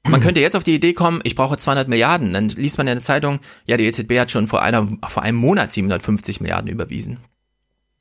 man 0.07 0.21
könnte 0.21 0.39
jetzt 0.39 0.55
auf 0.55 0.63
die 0.63 0.73
Idee 0.73 0.93
kommen, 0.93 1.19
ich 1.23 1.35
brauche 1.35 1.57
200 1.57 1.87
Milliarden. 1.87 2.33
Dann 2.33 2.49
liest 2.49 2.77
man 2.77 2.87
in 2.87 2.95
der 2.95 3.03
Zeitung, 3.03 3.39
ja, 3.65 3.77
die 3.77 3.85
EZB 3.85 4.19
hat 4.19 4.31
schon 4.31 4.47
vor, 4.47 4.61
einer, 4.61 4.87
vor 5.07 5.23
einem 5.23 5.37
Monat 5.37 5.73
750 5.73 6.41
Milliarden 6.41 6.71
überwiesen. 6.71 7.19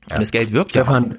Und 0.09 0.19
das 0.19 0.31
Geld 0.31 0.53
wirkt 0.53 0.71
Stefan, 0.71 1.11
ja. 1.11 1.17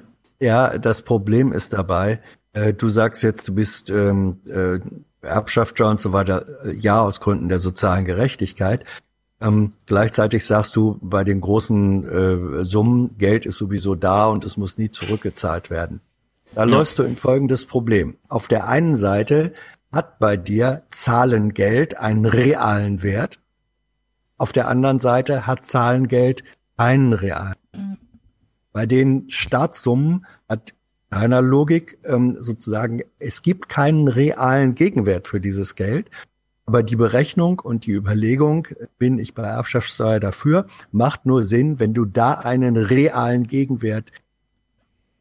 Ja, 0.71 0.77
das 0.77 1.03
Problem 1.03 1.53
ist 1.53 1.71
dabei, 1.71 2.19
äh, 2.51 2.73
du 2.73 2.89
sagst 2.89 3.23
jetzt, 3.23 3.47
du 3.47 3.53
bist 3.53 3.89
ähm, 3.89 4.41
äh, 4.49 4.79
Erbschaftssteuer 5.25 5.89
und 5.89 6.01
so 6.01 6.11
weiter, 6.11 6.45
äh, 6.65 6.73
ja, 6.73 6.99
aus 6.99 7.21
Gründen 7.21 7.49
der 7.49 7.59
sozialen 7.59 8.05
Gerechtigkeit. 8.05 8.83
Ähm, 9.43 9.73
gleichzeitig 9.85 10.45
sagst 10.45 10.75
du, 10.77 10.97
bei 11.01 11.25
den 11.25 11.41
großen 11.41 12.03
äh, 12.61 12.65
Summen, 12.65 13.17
Geld 13.17 13.45
ist 13.45 13.57
sowieso 13.57 13.93
da 13.93 14.27
und 14.27 14.45
es 14.45 14.55
muss 14.55 14.77
nie 14.77 14.89
zurückgezahlt 14.89 15.69
werden. 15.69 15.99
Da 16.55 16.61
ja. 16.61 16.71
läufst 16.71 16.97
du 16.97 17.03
in 17.03 17.17
folgendes 17.17 17.65
Problem. 17.65 18.15
Auf 18.29 18.47
der 18.47 18.67
einen 18.67 18.95
Seite 18.95 19.53
hat 19.91 20.17
bei 20.17 20.37
dir 20.37 20.83
Zahlengeld 20.91 21.97
einen 21.97 22.25
realen 22.25 23.03
Wert. 23.03 23.39
Auf 24.37 24.53
der 24.53 24.69
anderen 24.69 24.99
Seite 24.99 25.45
hat 25.45 25.65
Zahlengeld 25.65 26.43
keinen 26.77 27.11
realen. 27.13 27.55
Bei 28.71 28.85
den 28.85 29.29
Staatssummen 29.29 30.25
hat 30.47 30.73
deiner 31.09 31.41
Logik 31.41 31.99
ähm, 32.05 32.37
sozusagen, 32.39 33.01
es 33.19 33.41
gibt 33.41 33.69
keinen 33.69 34.07
realen 34.07 34.73
Gegenwert 34.73 35.27
für 35.27 35.39
dieses 35.39 35.75
Geld. 35.75 36.09
Aber 36.65 36.81
die 36.81 36.95
Berechnung 36.95 37.59
und 37.59 37.85
die 37.85 37.91
Überlegung, 37.91 38.67
bin 38.97 39.19
ich 39.19 39.33
bei 39.33 39.43
Erbschaftssteuer 39.43 40.19
dafür, 40.19 40.65
macht 40.91 41.25
nur 41.25 41.43
Sinn, 41.43 41.79
wenn 41.79 41.93
du 41.93 42.05
da 42.05 42.33
einen 42.33 42.77
realen 42.77 43.43
Gegenwert. 43.43 44.11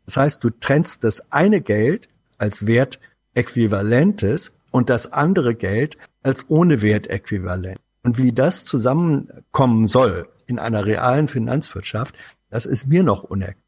Das 0.07 0.17
heißt, 0.17 0.45
du 0.45 0.51
trennst 0.51 1.05
das 1.05 1.33
eine 1.33 1.61
Geld 1.61 2.09
als 2.39 2.67
Wertäquivalentes 2.67 4.53
und 4.71 4.89
das 4.89 5.13
andere 5.13 5.55
Geld 5.55 5.97
als 6.23 6.47
ohne 6.49 6.81
Wertäquivalent. 6.83 7.79
Und 8.05 8.19
wie 8.19 8.33
das 8.33 8.65
zusammenkommen 8.65 9.87
soll 9.87 10.29
in 10.47 10.59
einer 10.59 10.87
realen 10.87 11.29
Finanzwirtschaft, 11.29 12.17
das 12.51 12.67
ist 12.67 12.87
mir 12.87 13.03
noch 13.03 13.23
unerklärlich. 13.23 13.62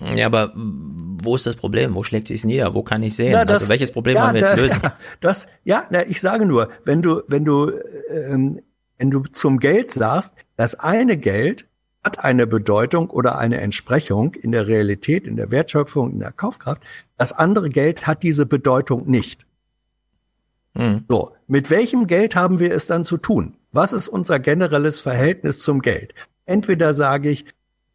Ja, 0.00 0.26
aber 0.26 0.52
wo 0.54 1.34
ist 1.34 1.46
das 1.46 1.56
Problem? 1.56 1.94
Wo 1.94 2.04
schlägt 2.04 2.28
sich 2.28 2.44
nieder? 2.44 2.72
Wo 2.74 2.82
kann 2.82 3.02
ich 3.02 3.16
sehen? 3.16 3.32
Ja, 3.32 3.44
das, 3.44 3.62
also 3.62 3.70
welches 3.70 3.90
Problem 3.90 4.16
ja, 4.16 4.24
wollen 4.24 4.34
wir 4.34 4.40
jetzt 4.40 4.52
da, 4.52 4.56
lösen? 4.62 4.80
Ja, 4.82 4.96
das, 5.20 5.48
ja, 5.64 5.84
na, 5.90 6.06
ich 6.06 6.20
sage 6.20 6.46
nur, 6.46 6.68
wenn 6.84 7.02
du, 7.02 7.22
wenn 7.26 7.44
du, 7.44 7.72
ähm, 8.30 8.60
wenn 8.98 9.10
du 9.10 9.22
zum 9.22 9.58
Geld 9.58 9.90
sagst, 9.90 10.34
das 10.56 10.76
eine 10.76 11.16
Geld 11.16 11.66
hat 12.04 12.24
eine 12.24 12.46
Bedeutung 12.46 13.10
oder 13.10 13.38
eine 13.38 13.60
Entsprechung 13.60 14.34
in 14.34 14.52
der 14.52 14.68
Realität, 14.68 15.26
in 15.26 15.36
der 15.36 15.50
Wertschöpfung, 15.50 16.12
in 16.12 16.20
der 16.20 16.32
Kaufkraft, 16.32 16.82
das 17.16 17.32
andere 17.32 17.68
Geld 17.68 18.06
hat 18.06 18.22
diese 18.22 18.46
Bedeutung 18.46 19.10
nicht. 19.10 19.44
Mhm. 20.74 21.04
So, 21.08 21.32
mit 21.48 21.70
welchem 21.70 22.06
Geld 22.06 22.36
haben 22.36 22.60
wir 22.60 22.72
es 22.72 22.86
dann 22.86 23.04
zu 23.04 23.16
tun? 23.16 23.56
Was 23.72 23.92
ist 23.92 24.08
unser 24.08 24.38
generelles 24.38 25.00
Verhältnis 25.00 25.58
zum 25.60 25.80
Geld? 25.80 26.14
Entweder 26.46 26.94
sage 26.94 27.30
ich, 27.30 27.44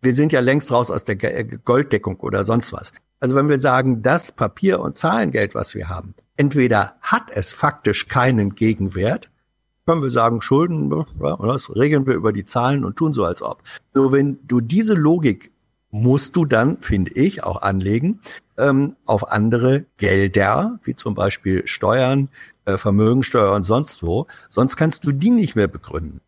wir 0.03 0.15
sind 0.15 0.31
ja 0.31 0.39
längst 0.39 0.71
raus 0.71 0.91
aus 0.91 1.03
der 1.03 1.21
äh, 1.23 1.45
Golddeckung 1.63 2.19
oder 2.19 2.43
sonst 2.43 2.73
was. 2.73 2.91
Also 3.19 3.35
wenn 3.35 3.49
wir 3.49 3.59
sagen, 3.59 4.01
das 4.01 4.31
Papier- 4.31 4.81
und 4.81 4.97
Zahlengeld, 4.97 5.55
was 5.55 5.73
wir 5.75 5.89
haben, 5.89 6.13
entweder 6.35 6.97
hat 7.01 7.29
es 7.31 7.53
faktisch 7.53 8.07
keinen 8.07 8.55
Gegenwert, 8.55 9.31
können 9.85 10.01
wir 10.01 10.09
sagen, 10.09 10.41
Schulden, 10.41 10.89
das 11.19 11.75
regeln 11.75 12.07
wir 12.07 12.13
über 12.13 12.31
die 12.31 12.45
Zahlen 12.45 12.85
und 12.85 12.95
tun 12.95 13.13
so 13.13 13.25
als 13.25 13.41
ob. 13.41 13.63
Nur 13.93 14.11
wenn 14.11 14.39
du 14.47 14.61
diese 14.61 14.93
Logik 14.93 15.51
musst 15.91 16.35
du 16.35 16.45
dann, 16.45 16.79
finde 16.81 17.11
ich, 17.11 17.43
auch 17.43 17.61
anlegen 17.61 18.19
ähm, 18.57 18.95
auf 19.05 19.31
andere 19.31 19.85
Gelder, 19.97 20.79
wie 20.83 20.95
zum 20.95 21.13
Beispiel 21.15 21.67
Steuern, 21.67 22.29
äh, 22.65 22.77
Vermögensteuer 22.77 23.53
und 23.53 23.63
sonst 23.63 24.03
wo. 24.03 24.27
Sonst 24.49 24.75
kannst 24.75 25.05
du 25.05 25.11
die 25.11 25.29
nicht 25.29 25.55
mehr 25.55 25.67
begründen. 25.67 26.21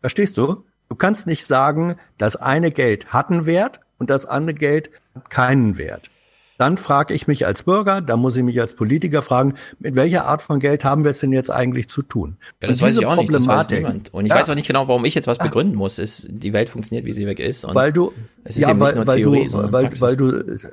Verstehst 0.00 0.36
du? 0.36 0.64
Du 0.94 0.98
kannst 0.98 1.26
nicht 1.26 1.44
sagen, 1.44 1.96
das 2.18 2.36
eine 2.36 2.70
Geld 2.70 3.12
hat 3.12 3.32
einen 3.32 3.46
Wert 3.46 3.80
und 3.98 4.10
das 4.10 4.26
andere 4.26 4.54
Geld 4.54 4.90
hat 5.16 5.28
keinen 5.28 5.76
Wert. 5.76 6.08
Dann 6.56 6.76
frage 6.76 7.14
ich 7.14 7.26
mich 7.26 7.46
als 7.46 7.64
Bürger, 7.64 8.00
da 8.00 8.16
muss 8.16 8.36
ich 8.36 8.44
mich 8.44 8.60
als 8.60 8.76
Politiker 8.76 9.20
fragen, 9.20 9.54
mit 9.80 9.96
welcher 9.96 10.26
Art 10.26 10.40
von 10.40 10.60
Geld 10.60 10.84
haben 10.84 11.02
wir 11.02 11.10
es 11.10 11.18
denn 11.18 11.32
jetzt 11.32 11.50
eigentlich 11.50 11.88
zu 11.88 12.02
tun? 12.02 12.36
Ja, 12.62 12.68
das 12.68 12.80
weiß 12.80 12.96
ich 12.96 13.06
auch 13.06 13.16
nicht, 13.16 13.34
das 13.34 13.48
weiß 13.48 13.70
niemand. 13.70 14.14
Und 14.14 14.26
ich 14.26 14.30
ja. 14.30 14.36
weiß 14.36 14.48
auch 14.50 14.54
nicht 14.54 14.68
genau, 14.68 14.86
warum 14.86 15.04
ich 15.04 15.16
jetzt 15.16 15.26
was 15.26 15.38
begründen 15.38 15.74
muss. 15.74 15.98
Es, 15.98 16.28
die 16.30 16.52
Welt 16.52 16.70
funktioniert, 16.70 17.06
wie 17.06 17.12
sie 17.12 17.26
weg 17.26 17.40
ist. 17.40 17.64
Und 17.64 17.74
weil 17.74 17.92
du, 17.92 18.12
es 18.44 18.54
ist 18.54 18.62
ja, 18.62 18.70
eben 18.70 18.78
weil, 18.78 18.94
nicht 18.94 19.04
nur 19.04 19.14
Theorie, 19.16 19.44
du, 19.46 19.50
sondern 19.50 19.72
weil, 19.72 19.82
Praxis. 19.86 20.00
weil 20.00 20.16
du, 20.16 20.26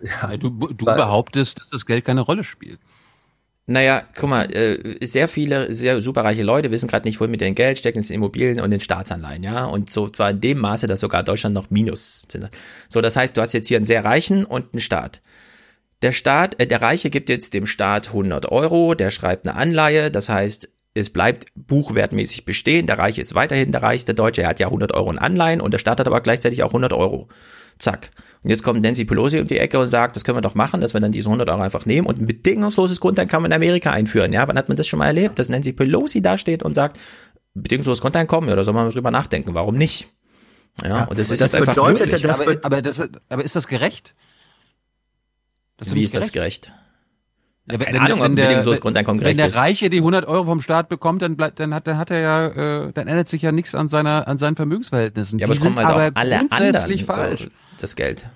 ja, 0.04 0.30
weil 0.30 0.38
du, 0.38 0.50
du 0.52 0.86
weil, 0.86 0.98
behauptest, 0.98 1.62
dass 1.62 1.70
das 1.72 1.88
Geld 1.88 2.06
keine 2.06 2.22
Rolle 2.22 2.44
spielt. 2.44 2.80
Naja, 3.68 4.04
guck 4.18 4.30
mal, 4.30 4.52
äh, 4.54 5.06
sehr 5.06 5.28
viele, 5.28 5.74
sehr 5.74 6.02
superreiche 6.02 6.44
Leute 6.44 6.72
wissen 6.72 6.88
gerade 6.88 7.08
nicht, 7.08 7.20
wohin 7.20 7.32
mit 7.32 7.42
dem 7.42 7.56
Geld, 7.56 7.78
stecken 7.78 8.00
es 8.00 8.10
in 8.10 8.16
Immobilien 8.16 8.60
und 8.60 8.72
in 8.72 8.80
Staatsanleihen, 8.80 9.44
ja. 9.44 9.66
Und 9.66 9.92
so 9.92 10.10
zwar 10.10 10.32
in 10.32 10.42
dem 10.42 10.58
Maße, 10.58 10.88
dass 10.88 11.00
sogar 11.00 11.24
Deutschland 11.24 11.54
noch 11.54 11.70
Minus 11.70 12.26
sind. 12.30 12.50
So, 12.90 13.02
das 13.02 13.16
heißt, 13.16 13.38
du 13.38 13.42
hast 13.42 13.54
jetzt 13.54 13.68
hier 13.68 13.78
einen 13.78 13.86
sehr 13.86 14.04
reichen 14.04 14.46
und 14.46 14.74
einen 14.74 14.82
Staat. 14.82 15.22
Der 16.02 16.12
Staat, 16.12 16.60
äh, 16.60 16.68
der 16.68 16.82
Reiche 16.82 17.10
gibt 17.10 17.30
jetzt 17.30 17.54
dem 17.54 17.68
Staat 17.68 18.08
100 18.08 18.52
Euro, 18.52 18.96
der 18.96 19.12
schreibt 19.12 19.48
eine 19.48 19.56
Anleihe, 19.56 20.10
das 20.10 20.30
heißt, 20.30 20.70
es 20.94 21.10
bleibt 21.10 21.46
buchwertmäßig 21.56 22.44
bestehen. 22.44 22.88
Der 22.88 23.00
Reiche 23.00 23.22
ist 23.22 23.36
weiterhin 23.36 23.72
der 23.72 23.82
reichste 23.82 24.14
Deutsche. 24.14 24.42
Er 24.42 24.50
hat 24.50 24.60
ja 24.60 24.68
100 24.68 24.94
Euro 24.94 25.10
in 25.10 25.20
Anleihen 25.20 25.62
und 25.62 25.72
der 25.72 25.78
Staat 25.78 26.00
hat 26.00 26.08
aber 26.08 26.20
gleichzeitig 26.22 26.64
auch 26.64 26.70
100 26.70 26.92
Euro. 26.92 27.30
Zack. 27.82 28.12
Und 28.44 28.50
jetzt 28.50 28.64
kommt 28.64 28.82
Nancy 28.82 29.06
Pelosi 29.06 29.40
um 29.40 29.48
die 29.48 29.58
Ecke 29.58 29.80
und 29.80 29.88
sagt, 29.88 30.16
das 30.16 30.24
können 30.24 30.38
wir 30.38 30.42
doch 30.42 30.56
machen, 30.56 30.82
dass 30.82 30.94
wir 30.94 31.02
dann 31.02 31.12
diese 31.12 31.30
100 31.30 31.50
Euro 31.50 31.62
einfach 31.62 31.86
nehmen 31.86 32.08
und 32.08 32.20
ein 32.20 32.26
bedingungsloses 32.26 33.00
Grundeinkommen 33.00 33.52
in 33.52 33.54
Amerika 33.54 33.92
einführen. 33.92 34.34
Ja, 34.34 34.48
wann 34.48 34.58
hat 34.58 34.68
man 34.68 34.78
das 34.78 34.88
schon 34.88 35.00
mal 35.00 35.08
erlebt, 35.08 35.40
dass 35.40 35.50
Nancy 35.50 35.74
Pelosi 35.74 36.22
da 36.22 36.38
steht 36.38 36.64
und 36.64 36.74
sagt, 36.74 37.00
bedingungsloses 37.54 38.02
Grundeinkommen, 38.02 38.50
ja, 38.50 38.56
da 38.56 38.64
soll 38.64 38.74
man 38.74 38.90
drüber 38.90 39.12
nachdenken. 39.12 39.54
Warum 39.54 39.76
nicht? 39.76 40.08
Ja, 40.82 40.88
ja 40.88 41.04
und 41.06 41.18
das 41.18 41.32
ist 41.32 41.42
das 41.42 41.54
einfach 41.56 41.76
möglich. 41.76 42.22
Das 42.22 42.40
aber, 42.40 42.58
aber, 42.62 42.82
das, 42.82 43.10
aber 43.30 43.44
ist 43.44 43.56
das 43.56 43.68
gerecht? 43.68 44.16
Das 45.78 45.94
Wie 45.96 46.04
ist 46.04 46.12
gerecht? 46.12 46.28
das 46.28 46.32
gerecht? 46.32 46.74
Ja, 47.68 47.78
Keine 47.78 47.94
wenn, 47.94 48.02
Ahnung, 48.02 48.20
wenn 48.20 48.32
ob 48.32 48.36
der, 48.36 48.44
bedingungsloses 48.44 48.82
Grundeinkommen 48.82 49.20
gerecht 49.20 49.38
ist. 49.38 49.44
Wenn 49.44 49.52
der 49.52 49.62
Reiche 49.62 49.90
die 49.90 49.98
100 49.98 50.28
Euro 50.28 50.46
vom 50.46 50.62
Staat 50.62 50.90
bekommt, 50.90 51.22
dann 51.22 51.38
bleibt, 51.38 51.60
dann 51.60 51.74
hat, 51.74 51.88
dann 51.88 51.98
hat 51.98 52.10
er 52.10 52.20
ja, 52.20 52.48
äh, 52.88 52.92
dann 52.94 53.08
ändert 53.08 53.30
sich 53.30 53.42
ja 53.42 53.52
nichts 53.52 53.76
an 53.76 53.88
seiner, 53.88 54.28
an 54.28 54.38
seinen 54.38 54.56
Vermögensverhältnissen. 54.56 55.38
Ja, 55.40 55.46
aber 55.46 55.54
es 55.54 55.62
kommen 55.62 55.78
halt 55.78 55.88
aber 55.88 56.08
auch 56.08 56.12
alle 56.16 56.40
anderen 56.40 57.00
falsch. 57.06 57.50
das 57.78 57.96
Geld. 57.96 58.28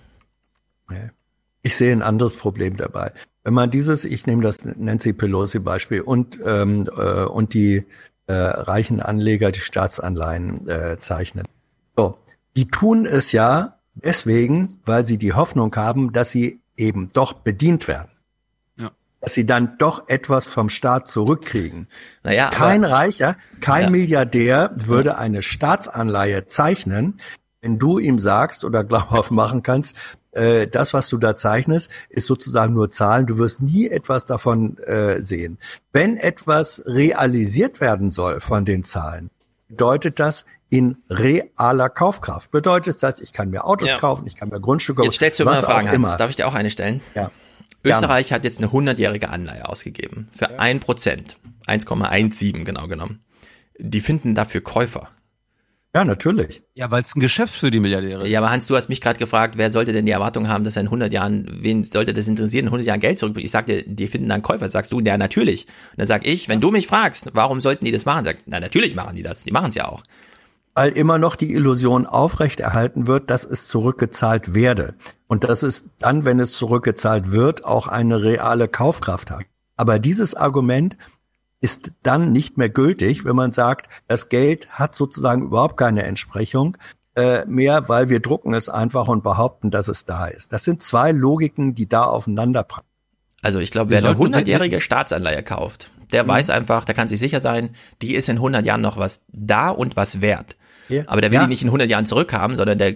Ich 1.63 1.75
sehe 1.75 1.91
ein 1.91 2.03
anderes 2.03 2.35
Problem 2.35 2.77
dabei. 2.77 3.11
Wenn 3.43 3.55
man 3.55 3.71
dieses, 3.71 4.05
ich 4.05 4.27
nehme 4.27 4.43
das 4.43 4.63
Nancy 4.65 5.13
Pelosi 5.13 5.59
Beispiel 5.59 6.01
und 6.01 6.39
ähm, 6.45 6.87
äh, 6.95 7.23
und 7.23 7.53
die 7.53 7.85
äh, 8.27 8.33
reichen 8.33 9.01
Anleger 9.01 9.51
die 9.51 9.59
Staatsanleihen 9.59 10.67
äh, 10.67 10.99
zeichnen. 10.99 11.47
So, 11.95 12.17
die 12.55 12.67
tun 12.67 13.05
es 13.05 13.31
ja 13.31 13.79
deswegen, 13.95 14.79
weil 14.85 15.05
sie 15.05 15.17
die 15.17 15.33
Hoffnung 15.33 15.75
haben, 15.75 16.11
dass 16.11 16.31
sie 16.31 16.61
eben 16.77 17.07
doch 17.13 17.33
bedient 17.33 17.87
werden. 17.87 18.09
Dass 19.25 19.33
sie 19.33 19.45
dann 19.45 19.77
doch 19.77 20.07
etwas 20.07 20.45
vom 20.45 20.69
Staat 20.69 21.07
zurückkriegen. 21.07 21.87
Naja, 22.23 22.49
kein 22.49 22.83
Reicher, 22.83 23.37
kein 23.59 23.85
ja. 23.85 23.89
Milliardär 23.89 24.71
würde 24.75 25.17
eine 25.17 25.41
Staatsanleihe 25.41 26.47
zeichnen, 26.47 27.19
wenn 27.61 27.79
du 27.79 27.97
ihm 27.99 28.19
sagst 28.19 28.63
oder 28.63 28.83
glaubhaft 28.85 29.31
machen 29.31 29.63
kannst, 29.63 29.95
äh, 30.31 30.67
das, 30.67 30.93
was 30.93 31.09
du 31.09 31.17
da 31.17 31.33
zeichnest, 31.33 31.89
ist 32.09 32.27
sozusagen 32.27 32.73
nur 32.73 32.89
Zahlen. 32.89 33.25
Du 33.25 33.37
wirst 33.37 33.61
nie 33.61 33.87
etwas 33.87 34.25
davon 34.25 34.77
äh, 34.79 35.21
sehen. 35.21 35.57
Wenn 35.91 36.17
etwas 36.17 36.83
realisiert 36.85 37.81
werden 37.81 38.11
soll 38.11 38.41
von 38.41 38.65
den 38.65 38.83
Zahlen, 38.83 39.31
bedeutet 39.69 40.19
das 40.19 40.45
in 40.69 40.97
realer 41.09 41.89
Kaufkraft. 41.89 42.51
Bedeutet 42.51 43.01
das, 43.01 43.19
ich 43.19 43.33
kann 43.33 43.49
mir 43.49 43.65
Autos 43.65 43.89
ja. 43.89 43.97
kaufen, 43.97 44.27
ich 44.27 44.35
kann 44.35 44.49
mir 44.49 44.59
Grundstücke 44.59 44.97
kaufen. 44.97 45.05
Jetzt 45.05 45.15
stellst 45.15 45.39
du 45.39 45.45
mal 45.45 45.55
Fragen, 45.55 45.89
Hans. 45.89 46.17
Darf 46.17 46.29
ich 46.29 46.35
dir 46.35 46.47
auch 46.47 46.53
eine 46.53 46.69
stellen? 46.69 47.01
Ja. 47.13 47.31
Österreich 47.85 48.31
hat 48.33 48.43
jetzt 48.43 48.59
eine 48.59 48.67
100-jährige 48.67 49.30
Anleihe 49.30 49.67
ausgegeben. 49.67 50.27
Für 50.31 50.59
ein 50.59 50.80
Prozent. 50.80 51.38
1,17 51.67 52.64
genau 52.64 52.88
genommen. 52.88 53.23
Die 53.77 54.01
finden 54.01 54.35
dafür 54.35 54.61
Käufer. 54.61 55.09
Ja, 55.95 56.03
natürlich. 56.03 56.61
Ja, 56.73 56.91
weil 56.91 57.03
es 57.03 57.15
ein 57.15 57.22
Geschäft 57.22 57.53
für 57.53 57.72
die 57.72 57.80
Milliardäre 57.80 58.23
ist. 58.23 58.30
Ja, 58.30 58.39
aber 58.39 58.51
Hans, 58.51 58.67
du 58.67 58.75
hast 58.75 58.89
mich 58.89 58.99
gerade 58.99 59.17
gefragt, 59.17 59.57
wer 59.57 59.72
sollte 59.72 59.93
denn 59.93 60.05
die 60.05 60.11
Erwartung 60.11 60.49
haben, 60.49 60.65
dass 60.65 60.75
er 60.75 60.81
in 60.81 60.88
100 60.88 61.14
Jahren, 61.14 61.47
wen 61.61 61.85
sollte 61.85 62.14
das 62.14 62.27
interessieren, 62.27 62.65
in 62.65 62.67
100 62.67 62.85
Jahren 62.85 62.99
Geld 62.99 63.17
zurückbringt? 63.17 63.45
Ich 63.45 63.51
sagte, 63.51 63.81
die 63.88 64.07
finden 64.07 64.27
dann 64.27 64.41
Käufer. 64.41 64.69
Sagst 64.69 64.91
du, 64.91 64.99
ja, 64.99 65.17
natürlich. 65.17 65.67
Und 65.91 65.99
dann 65.99 66.07
sag 66.07 66.27
ich, 66.27 66.49
wenn 66.49 66.59
du 66.59 66.69
mich 66.72 66.88
fragst, 66.88 67.30
warum 67.31 67.61
sollten 67.61 67.85
die 67.85 67.93
das 67.93 68.03
machen? 68.03 68.25
Sagst, 68.25 68.45
na, 68.47 68.59
natürlich 68.59 68.93
machen 68.93 69.15
die 69.15 69.23
das. 69.23 69.45
Die 69.45 69.51
machen 69.51 69.69
es 69.69 69.75
ja 69.75 69.88
auch. 69.88 70.03
Weil 70.75 70.91
immer 70.91 71.17
noch 71.17 71.35
die 71.35 71.53
Illusion 71.53 72.05
aufrechterhalten 72.05 73.07
wird, 73.07 73.31
dass 73.31 73.43
es 73.43 73.67
zurückgezahlt 73.67 74.53
werde. 74.53 74.93
Und 75.27 75.43
dass 75.43 75.63
es 75.63 75.89
dann, 75.97 76.25
wenn 76.25 76.39
es 76.39 76.51
zurückgezahlt 76.51 77.31
wird, 77.31 77.65
auch 77.65 77.87
eine 77.87 78.21
reale 78.21 78.67
Kaufkraft 78.67 79.31
hat. 79.31 79.45
Aber 79.77 79.99
dieses 79.99 80.35
Argument 80.35 80.97
ist 81.61 81.91
dann 82.03 82.31
nicht 82.31 82.57
mehr 82.57 82.69
gültig, 82.69 83.25
wenn 83.25 83.35
man 83.35 83.51
sagt, 83.51 83.89
das 84.07 84.29
Geld 84.29 84.67
hat 84.69 84.95
sozusagen 84.95 85.43
überhaupt 85.43 85.77
keine 85.77 86.03
Entsprechung 86.03 86.77
äh, 87.15 87.45
mehr, 87.45 87.89
weil 87.89 88.09
wir 88.09 88.19
drucken 88.19 88.53
es 88.53 88.69
einfach 88.69 89.07
und 89.07 89.23
behaupten, 89.23 89.71
dass 89.71 89.87
es 89.87 90.05
da 90.05 90.27
ist. 90.27 90.53
Das 90.53 90.63
sind 90.63 90.83
zwei 90.83 91.11
Logiken, 91.11 91.73
die 91.73 91.87
da 91.87 92.03
aufeinander 92.03 92.63
prallen. 92.63 92.87
Also 93.41 93.59
ich 93.59 93.71
glaube, 93.71 93.91
wer 93.91 93.99
eine 93.99 94.17
100-jährige 94.17 94.81
Staatsanleihe 94.81 95.43
kauft, 95.43 95.91
der 96.11 96.23
mhm. 96.23 96.29
weiß 96.29 96.49
einfach, 96.49 96.83
der 96.85 96.95
kann 96.95 97.07
sich 97.07 97.19
sicher 97.19 97.39
sein, 97.39 97.69
die 98.01 98.15
ist 98.15 98.27
in 98.27 98.37
100 98.37 98.65
Jahren 98.65 98.81
noch 98.81 98.97
was 98.97 99.21
da 99.31 99.69
und 99.69 99.95
was 99.95 100.21
wert. 100.21 100.55
Ja. 100.89 101.03
Aber 101.07 101.22
der 101.22 101.31
will 101.31 101.38
ja. 101.38 101.43
die 101.43 101.49
nicht 101.49 101.61
in 101.61 101.69
100 101.69 101.89
Jahren 101.89 102.05
zurückhaben, 102.05 102.55
sondern 102.55 102.77
der 102.77 102.95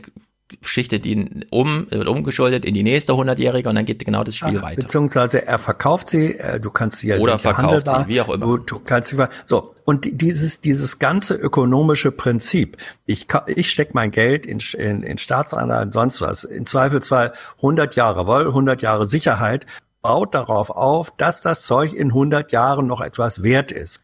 schichtet 0.61 1.06
ihn 1.06 1.45
um, 1.51 1.85
wird 1.90 2.08
umgeschuldet 2.08 2.66
in 2.66 2.74
die 2.74 2.84
nächste 2.84 3.14
100-Jährige 3.14 3.69
und 3.69 3.76
dann 3.76 3.85
geht 3.85 4.03
genau 4.03 4.24
das 4.24 4.35
Spiel 4.35 4.56
ja, 4.56 4.61
weiter. 4.61 4.82
Beziehungsweise 4.82 5.45
er 5.45 5.59
verkauft 5.59 6.09
sie, 6.09 6.35
äh, 6.35 6.59
du 6.59 6.72
kannst 6.72 6.98
sie 6.98 7.09
ja 7.09 7.18
Oder 7.18 7.38
verkauft 7.38 7.88
sie, 7.88 8.08
wie 8.08 8.22
auch 8.22 8.30
immer. 8.30 8.45
Du, 8.45 8.58
du 8.58 8.80
kannst 8.80 9.09
sie, 9.09 9.24
so. 9.45 9.76
Und 9.85 10.08
dieses, 10.11 10.61
dieses 10.61 11.00
ganze 11.00 11.35
ökonomische 11.35 12.11
Prinzip, 12.11 12.77
ich, 13.06 13.27
ich 13.48 13.69
steck 13.69 13.93
mein 13.93 14.11
Geld 14.11 14.45
in, 14.45 14.59
in, 14.77 15.03
in 15.03 15.18
Staatsanleihen, 15.18 15.92
sonst 15.92 16.22
was, 16.22 16.43
in 16.43 16.66
Zweifelsfall 16.66 17.34
100 17.58 17.95
Jahre 17.95 18.26
Woll, 18.27 18.48
100 18.48 18.82
Jahre 18.82 19.06
Sicherheit, 19.06 19.66
baut 20.01 20.34
darauf 20.34 20.69
auf, 20.69 21.11
dass 21.18 21.42
das 21.42 21.64
Zeug 21.64 21.93
in 21.93 22.08
100 22.08 22.51
Jahren 22.51 22.88
noch 22.88 23.01
etwas 23.01 23.43
wert 23.43 23.72
ist. 23.72 24.01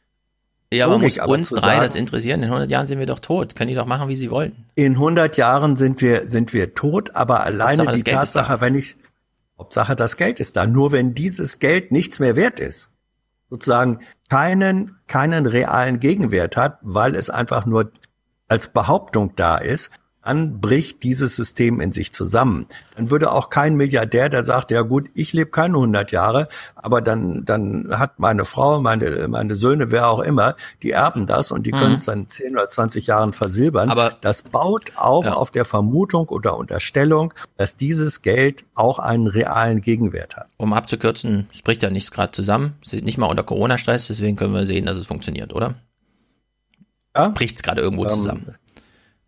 Ja, 0.74 0.86
aber 0.86 0.98
muss 0.98 1.18
uns 1.18 1.50
drei 1.50 1.60
sagen, 1.60 1.82
das 1.82 1.96
interessieren. 1.96 2.42
In 2.42 2.50
100 2.50 2.70
Jahren 2.70 2.88
sind 2.88 3.00
wir 3.00 3.06
doch 3.06 3.20
tot. 3.20 3.56
Können 3.56 3.70
die 3.70 3.76
doch 3.76 3.86
machen, 3.86 4.10
wie 4.10 4.16
sie 4.16 4.32
wollen. 4.32 4.66
In 4.76 4.94
100 4.94 5.38
Jahren 5.38 5.76
sind 5.76 6.02
wir, 6.02 6.28
sind 6.28 6.54
wir 6.54 6.74
tot, 6.74 7.16
aber 7.16 7.44
alleine 7.44 7.84
Hauptsache, 7.84 8.04
die 8.04 8.12
Tatsache, 8.12 8.62
wenn 8.62 8.76
ich, 8.76 8.96
Hauptsache 9.58 9.96
das 9.96 10.18
Geld 10.18 10.40
ist 10.40 10.56
da. 10.56 10.66
Nur 10.66 10.92
wenn 10.92 11.14
dieses 11.14 11.60
Geld 11.60 11.92
nichts 11.92 12.20
mehr 12.20 12.36
wert 12.36 12.60
ist, 12.60 12.90
sozusagen 13.50 14.00
keinen, 14.30 14.98
keinen 15.08 15.46
realen 15.46 16.00
Gegenwert 16.00 16.58
hat, 16.58 16.80
weil 16.82 17.16
es 17.16 17.30
einfach 17.30 17.66
nur 17.66 17.92
als 18.48 18.68
Behauptung 18.68 19.34
da 19.36 19.58
ist, 19.58 19.92
dann 20.26 20.60
bricht 20.60 21.04
dieses 21.04 21.36
System 21.36 21.80
in 21.80 21.92
sich 21.92 22.12
zusammen. 22.12 22.66
Dann 22.96 23.12
würde 23.12 23.32
auch 23.32 23.52
kein 23.52 23.76
Milliardär, 23.76 24.28
der 24.28 24.44
sagt, 24.44 24.72
ja 24.72 24.82
gut, 24.82 25.10
ich 25.14 25.34
lebe 25.34 25.52
keine 25.52 25.76
100 25.76 26.12
Jahre, 26.12 26.48
aber 26.76 27.02
dann, 27.02 27.46
dann 27.46 27.90
hat 27.92 28.20
meine 28.20 28.44
Frau, 28.44 28.82
meine, 28.82 29.28
meine 29.28 29.54
Söhne, 29.54 29.92
wer 29.92 30.10
auch 30.10 30.20
immer, 30.20 30.56
die 30.82 30.92
erben 30.92 31.28
das 31.28 31.52
und 31.52 31.68
die 31.68 31.74
mhm. 31.74 31.78
können 31.78 31.96
es 31.96 32.06
dann 32.06 32.28
10 32.28 32.56
oder 32.56 32.70
20 32.70 33.06
Jahren 33.06 33.34
versilbern. 33.34 33.90
Aber 33.90 34.18
das 34.22 34.42
baut 34.42 34.94
auf 34.96 35.26
ja. 35.26 35.34
auf 35.34 35.52
der 35.52 35.64
Vermutung 35.64 36.28
oder 36.30 36.58
Unterstellung, 36.58 37.34
dass 37.58 37.78
dieses 37.78 38.24
Geld 38.24 38.66
auch 38.74 38.98
einen 38.98 39.28
realen 39.28 39.82
Gegenwert 39.82 40.38
hat. 40.38 40.48
Um 40.58 40.74
abzukürzen, 40.74 41.48
es 41.54 41.62
bricht 41.62 41.84
ja 41.84 41.92
nichts 41.92 42.10
gerade 42.10 42.32
zusammen, 42.32 42.74
nicht 42.92 43.20
mal 43.20 43.28
unter 43.28 43.44
Corona-Stress, 43.44 44.08
deswegen 44.08 44.36
können 44.36 44.56
wir 44.56 44.66
sehen, 44.66 44.88
dass 44.88 44.98
es 44.98 45.06
funktioniert, 45.06 45.54
oder? 45.54 45.76
Ja? 47.16 47.30
Bricht 47.30 47.58
es 47.58 47.64
gerade 47.64 47.82
irgendwo 47.82 48.04
ähm, 48.04 48.10
zusammen. 48.10 48.56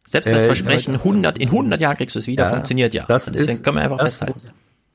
Selbst 0.08 0.32
das 0.32 0.44
äh, 0.44 0.46
Versprechen, 0.46 0.94
100, 0.94 1.38
in 1.38 1.50
100 1.50 1.82
Jahren 1.82 1.98
kriegst 1.98 2.16
du 2.16 2.20
es 2.20 2.28
wieder, 2.28 2.46
ja, 2.46 2.50
funktioniert 2.50 2.94
ja. 2.94 3.04
Das 3.06 3.26
Deswegen 3.26 3.52
ist, 3.52 3.64
können 3.64 3.76
wir 3.76 3.84
einfach 3.84 4.00
festhalten. 4.00 4.40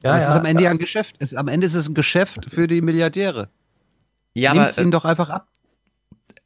Ja, 0.02 0.16
es 0.16 0.24
ja, 0.24 0.30
ist 0.30 0.36
am 0.36 0.46
Ende 0.46 0.64
ja 0.64 0.70
ein 0.70 0.78
Geschäft. 0.78 1.16
Es, 1.18 1.34
am 1.34 1.48
Ende 1.48 1.66
ist 1.66 1.74
es 1.74 1.86
ein 1.86 1.92
Geschäft 1.92 2.46
für 2.48 2.66
die 2.66 2.80
Milliardäre. 2.80 3.50
Ja, 4.32 4.54
Nehmt's 4.54 4.78
aber, 4.78 4.82
ihnen 4.82 4.90
doch 4.90 5.04
einfach 5.04 5.28
ab. 5.28 5.48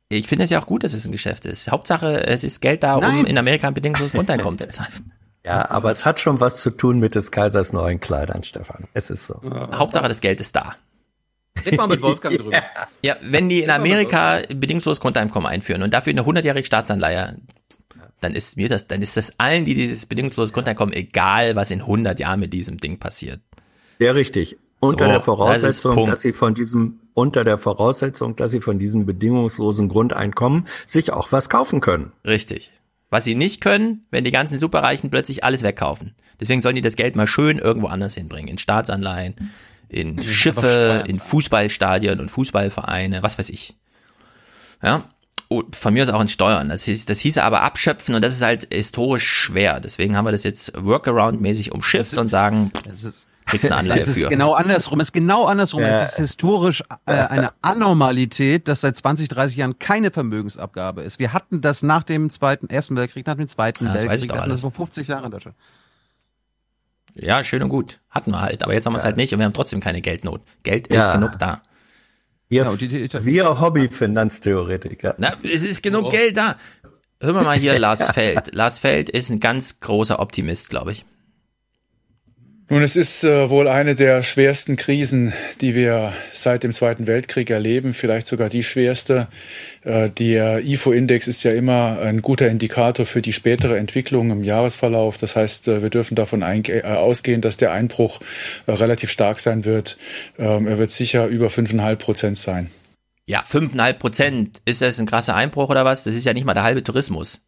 Ich 0.09 0.27
finde 0.27 0.45
es 0.45 0.51
ja 0.51 0.61
auch 0.61 0.67
gut, 0.67 0.83
dass 0.83 0.95
es 0.95 1.07
ein 1.07 1.13
Geschäft 1.13 1.47
ist. 1.47 1.71
Hauptsache, 1.71 2.27
es 2.27 2.43
ist 2.43 2.61
Geld 2.61 2.83
da, 2.83 2.99
Nein. 2.99 3.21
um 3.21 3.27
in 3.27 3.39
Amerika 3.39 3.69
ein 3.69 3.75
bedingungsloses 3.75 4.13
Grundeinkommen 4.15 4.59
zu 4.59 4.69
zahlen. 4.69 5.13
Ja, 5.45 5.71
aber 5.71 5.93
es 5.93 6.05
hat 6.05 6.19
schon 6.19 6.41
was 6.41 6.61
zu 6.61 6.71
tun 6.71 6.99
mit 6.99 7.15
des 7.15 7.31
Kaisers 7.31 7.73
neuen 7.73 8.01
Kleidern, 8.01 8.43
Stefan. 8.43 8.89
Es 8.95 9.11
ist 9.11 9.27
so. 9.27 9.41
Hauptsache, 9.73 10.09
das 10.09 10.21
Geld 10.21 10.41
ist 10.41 10.57
da. 10.57 10.75
Red 11.65 11.77
mal 11.77 11.87
mit 11.87 12.03
Wolfgang 12.03 12.37
drüber. 12.41 12.59
Ja, 13.03 13.17
wenn 13.23 13.49
die 13.49 13.63
in 13.63 13.71
Amerika 13.71 14.43
bedingungsloses 14.49 15.01
Grundeinkommen 15.01 15.49
einführen 15.49 15.83
und 15.83 15.95
dafür 15.95 16.13
eine 16.13 16.23
100-jährige 16.23 16.67
Staatsanleihe 16.67 17.37
dann 18.21 18.35
ist 18.35 18.57
mir 18.57 18.69
das, 18.69 18.87
dann 18.87 19.03
ist 19.03 19.17
das 19.17 19.39
allen, 19.39 19.65
die 19.65 19.75
dieses 19.75 20.07
bedingungslose 20.07 20.53
Grundeinkommen, 20.53 20.95
egal, 20.95 21.57
was 21.57 21.71
in 21.71 21.81
100 21.81 22.19
Jahren 22.19 22.41
mit 22.41 22.53
diesem 22.53 22.79
Ding 22.79 22.99
passiert. 22.99 23.41
Sehr 23.99 24.15
richtig. 24.15 24.57
Unter 24.81 25.07
so, 25.07 25.11
der 25.11 25.21
Voraussetzung, 25.21 25.97
das 25.97 26.17
dass 26.17 26.21
sie 26.21 26.33
von 26.33 26.55
diesem, 26.55 27.01
unter 27.15 27.45
der 27.45 27.59
Voraussetzung, 27.59 28.37
dass 28.37 28.51
sie 28.51 28.61
von 28.61 28.79
diesem 28.79 29.07
bedingungslosen 29.07 29.89
Grundeinkommen 29.89 30.67
sich 30.87 31.13
auch 31.13 31.33
was 31.33 31.49
kaufen 31.49 31.81
können. 31.81 32.13
Richtig. 32.27 32.73
Was 33.09 33.25
sie 33.25 33.35
nicht 33.35 33.61
können, 33.61 34.05
wenn 34.11 34.25
die 34.25 34.33
ganzen 34.33 34.59
Superreichen 34.59 35.11
plötzlich 35.11 35.45
alles 35.45 35.63
wegkaufen. 35.63 36.15
Deswegen 36.41 36.61
sollen 36.61 36.75
die 36.75 36.83
das 36.83 36.97
Geld 36.97 37.17
mal 37.17 37.27
schön 37.27 37.59
irgendwo 37.59 37.87
anders 37.87 38.15
hinbringen. 38.15 38.49
In 38.49 38.59
Staatsanleihen, 38.59 39.35
in 39.89 40.23
Schiffe, 40.23 41.05
in 41.07 41.21
Fußballstadien 41.21 42.21
und 42.21 42.31
Fußballvereine, 42.31 43.23
was 43.23 43.39
weiß 43.39 43.49
ich. 43.51 43.77
Ja. 44.83 45.05
Und 45.49 45.77
von 45.77 45.95
mir 45.95 46.03
aus 46.03 46.09
auch 46.09 46.21
in 46.21 46.29
Steuern. 46.29 46.69
Das 46.69 46.85
hieß, 46.85 47.07
das 47.07 47.21
hieß 47.21 47.39
aber 47.39 47.63
abschöpfen 47.63 48.15
und 48.17 48.23
das 48.23 48.35
ist 48.35 48.43
halt 48.43 48.67
historisch 48.73 49.27
schwer. 49.29 49.79
Deswegen 49.81 50.17
haben 50.17 50.25
wir 50.25 50.33
das 50.33 50.43
jetzt 50.43 50.75
Workaround-mäßig 50.77 51.71
umschifft 51.73 52.19
und 52.19 52.29
sagen, 52.29 52.73
kriegst 53.47 53.67
eine 53.71 53.77
Anleihe 53.81 54.01
es 54.01 54.09
ist 54.09 54.17
für. 54.17 54.29
genau 54.29 54.55
andersrum. 54.55 54.99
Es 54.99 55.09
ist 55.09 55.13
genau 55.13 55.45
andersrum. 55.45 55.83
Ja. 55.83 56.03
Es 56.03 56.13
ist 56.13 56.17
historisch 56.17 56.83
äh, 57.07 57.13
eine 57.13 57.51
Anormalität, 57.63 58.67
dass 58.67 58.81
seit 58.81 58.97
20, 58.97 59.29
30 59.29 59.57
Jahren 59.57 59.79
keine 59.79 60.11
Vermögensabgabe 60.11 61.03
ist. 61.03 61.21
Wir 61.21 61.33
hatten 61.33 61.61
das 61.61 61.85
nach 61.85 62.03
dem 62.03 62.29
zweiten, 62.31 62.69
ersten 62.69 62.97
Weltkrieg, 62.97 63.25
nach 63.27 63.37
dem 63.37 63.49
zweiten 63.49 63.87
Ja, 63.87 63.93
das 63.93 64.03
weiß 64.07 64.23
ich 64.23 64.29
Weltkrieg, 64.29 64.31
das 64.39 64.43
alles. 64.43 64.61
vor 64.63 64.73
50 64.73 65.07
Jahren 65.07 65.27
in 65.27 65.31
Deutschland. 65.31 65.57
Ja, 67.15 67.43
schön 67.45 67.63
und 67.63 67.69
gut. 67.71 68.01
Hatten 68.11 68.33
wir 68.33 68.41
halt. 68.41 68.63
Aber 68.63 68.75
jetzt 68.75 68.85
haben 68.85 68.93
wir 68.93 68.99
es 68.99 69.05
halt 69.05 69.17
nicht 69.17 69.33
und 69.33 69.39
wir 69.39 69.47
haben 69.47 69.55
trotzdem 69.55 69.81
keine 69.81 70.03
Geldnot. 70.03 70.43
Geld 70.65 70.89
ist 70.89 70.97
Ja. 70.97 71.15
genug 71.15 71.39
da. 71.39 71.63
Wir, 72.49 72.65
wir 73.25 73.61
Hobby-Finanztheoretiker. 73.61 75.17
Na, 75.19 75.35
es 75.43 75.65
ist 75.65 75.83
genug 75.83 76.11
Geld 76.11 76.37
da. 76.37 76.57
Hören 77.21 77.35
wir 77.35 77.43
mal 77.43 77.59
hier 77.59 77.79
Lars 77.79 78.11
Feld. 78.11 78.55
Lars 78.55 78.79
Feld 78.79 79.11
ist 79.11 79.31
ein 79.31 79.41
ganz 79.41 79.81
großer 79.81 80.21
Optimist, 80.21 80.71
glaube 80.71 80.93
ich. 80.93 81.05
Nun, 82.69 82.83
es 82.83 82.97
ist 82.97 83.23
äh, 83.23 83.49
wohl 83.49 83.69
eine 83.69 83.95
der 83.95 84.25
schwersten 84.25 84.75
Krisen, 84.75 85.33
die 85.61 85.77
wir 85.77 86.13
seit 86.33 86.65
dem 86.65 86.73
Zweiten 86.73 87.07
Weltkrieg 87.07 87.49
erleben, 87.49 87.95
vielleicht 87.95 88.27
sogar 88.27 88.49
die 88.49 88.65
schwerste. 88.65 89.29
Äh, 89.85 90.11
der 90.11 90.65
IFO-Index 90.65 91.29
ist 91.29 91.45
ja 91.45 91.53
immer 91.53 92.01
ein 92.01 92.23
guter 92.23 92.49
Indikator 92.49 93.07
für 93.07 93.23
die 93.23 93.33
spätere 93.33 93.79
Entwicklung 93.79 94.33
im 94.33 94.43
Jahresverlauf. 94.43 95.17
Das 95.17 95.37
heißt, 95.37 95.69
äh, 95.69 95.83
wir 95.83 95.91
dürfen 95.91 96.17
davon 96.17 96.43
äh, 96.43 96.83
ausgehen, 96.83 97.41
dass 97.41 97.57
der 97.57 97.71
Einbruch 97.71 98.19
äh, 98.67 98.73
relativ 98.73 99.13
stark 99.13 99.39
sein 99.39 99.65
wird. 99.65 99.97
Ähm, 100.37 100.67
er 100.67 100.79
wird 100.79 100.91
sicher 100.91 101.29
über 101.29 101.47
5,5 101.47 101.97
Prozent 101.97 102.37
sein. 102.37 102.69
Ja, 103.27 103.45
5,5 103.49 103.93
Prozent. 103.93 104.63
Ist 104.65 104.83
das 104.83 104.99
ein 104.99 105.07
krasser 105.07 105.37
Einbruch 105.37 105.69
oder 105.69 105.85
was? 105.85 106.03
Das 106.03 106.17
ist 106.17 106.27
ja 106.27 106.35
nicht 106.35 106.45
mal 106.45 106.55
der 106.55 106.65
halbe 106.65 106.83
Tourismus. 106.83 107.43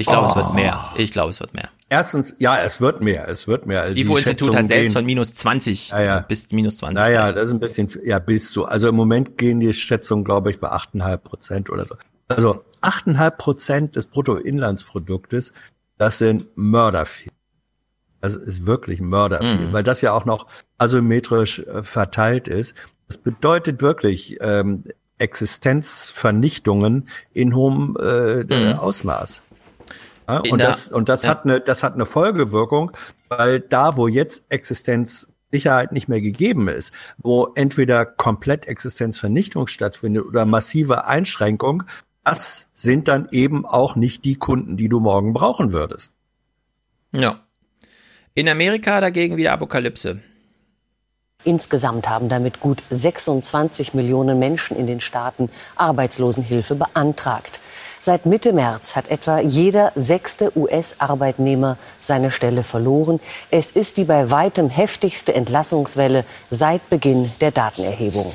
Ich 0.00 0.06
glaube, 0.06 0.28
es 0.28 0.32
Oh. 0.32 0.36
wird 0.36 0.54
mehr. 0.54 0.92
Ich 0.96 1.12
glaube, 1.12 1.28
es 1.30 1.40
wird 1.40 1.52
mehr. 1.52 1.68
Erstens, 1.90 2.34
ja, 2.38 2.56
es 2.62 2.80
wird 2.80 3.02
mehr, 3.02 3.28
es 3.28 3.46
wird 3.46 3.66
mehr. 3.66 3.82
Das 3.82 3.92
Die 3.92 4.00
IFO-Institut 4.00 4.56
hat 4.56 4.66
selbst 4.68 4.86
gehen- 4.88 4.92
von 4.94 5.04
minus 5.04 5.34
20 5.34 5.90
Ja, 5.90 6.00
ja. 6.02 6.18
bis 6.20 6.50
minus 6.52 6.78
20. 6.78 6.94
Naja, 6.94 7.32
das 7.32 7.46
ist 7.48 7.52
ein 7.52 7.60
bisschen, 7.60 7.88
ja, 8.04 8.18
bis 8.18 8.50
zu. 8.50 8.64
Also 8.64 8.88
im 8.88 8.94
Moment 8.94 9.36
gehen 9.36 9.60
die 9.60 9.72
Schätzungen, 9.74 10.24
glaube 10.24 10.50
ich, 10.50 10.58
bei 10.58 10.70
8,5 10.70 11.18
Prozent 11.22 11.68
oder 11.70 11.84
so. 11.84 11.96
Also 12.28 12.64
8,5 12.80 13.30
Prozent 13.36 13.96
des 13.96 14.06
Bruttoinlandsproduktes, 14.06 15.52
das 15.98 16.16
sind 16.18 16.46
mörderviel. 16.54 17.32
Das 18.22 18.36
ist 18.36 18.64
wirklich 18.66 19.00
mörderviel, 19.00 19.66
Mhm. 19.68 19.72
weil 19.72 19.82
das 19.82 20.00
ja 20.00 20.12
auch 20.12 20.24
noch 20.24 20.46
asymmetrisch 20.78 21.58
äh, 21.60 21.82
verteilt 21.82 22.48
ist. 22.48 22.74
Das 23.08 23.18
bedeutet 23.18 23.82
wirklich 23.82 24.38
ähm, 24.40 24.84
Existenzvernichtungen 25.18 27.08
in 27.32 27.54
hohem 27.54 27.96
äh, 28.00 28.44
Mhm. 28.44 28.78
Ausmaß. 28.78 29.42
Ja, 30.34 30.40
In 30.40 30.52
und 30.52 30.58
das, 30.58 30.90
und 30.90 31.08
das 31.08 31.24
ja. 31.24 31.30
hat 31.30 31.44
eine, 31.44 31.60
das 31.60 31.82
hat 31.82 31.94
eine 31.94 32.06
Folgewirkung, 32.06 32.92
weil 33.28 33.60
da, 33.60 33.96
wo 33.96 34.08
jetzt 34.08 34.44
Existenzsicherheit 34.48 35.92
nicht 35.92 36.08
mehr 36.08 36.20
gegeben 36.20 36.68
ist, 36.68 36.92
wo 37.18 37.48
entweder 37.54 38.06
komplett 38.06 38.66
Existenzvernichtung 38.66 39.66
stattfindet 39.66 40.24
oder 40.24 40.44
massive 40.44 41.06
Einschränkung, 41.06 41.82
das 42.24 42.68
sind 42.74 43.08
dann 43.08 43.28
eben 43.30 43.66
auch 43.66 43.96
nicht 43.96 44.24
die 44.24 44.36
Kunden, 44.36 44.76
die 44.76 44.88
du 44.88 45.00
morgen 45.00 45.32
brauchen 45.32 45.72
würdest. 45.72 46.12
Ja. 47.12 47.40
In 48.34 48.48
Amerika 48.48 49.00
dagegen 49.00 49.36
wieder 49.36 49.52
Apokalypse. 49.52 50.20
Insgesamt 51.42 52.08
haben 52.08 52.28
damit 52.28 52.60
gut 52.60 52.82
26 52.90 53.94
Millionen 53.94 54.38
Menschen 54.38 54.76
in 54.76 54.86
den 54.86 55.00
Staaten 55.00 55.50
Arbeitslosenhilfe 55.74 56.74
beantragt. 56.74 57.60
Seit 58.02 58.24
Mitte 58.24 58.54
März 58.54 58.96
hat 58.96 59.08
etwa 59.08 59.40
jeder 59.40 59.92
sechste 59.94 60.56
US-Arbeitnehmer 60.56 61.76
seine 62.00 62.30
Stelle 62.30 62.62
verloren. 62.62 63.20
Es 63.50 63.70
ist 63.70 63.98
die 63.98 64.04
bei 64.04 64.30
weitem 64.30 64.70
heftigste 64.70 65.34
Entlassungswelle 65.34 66.24
seit 66.50 66.88
Beginn 66.88 67.30
der 67.42 67.50
Datenerhebung. 67.50 68.32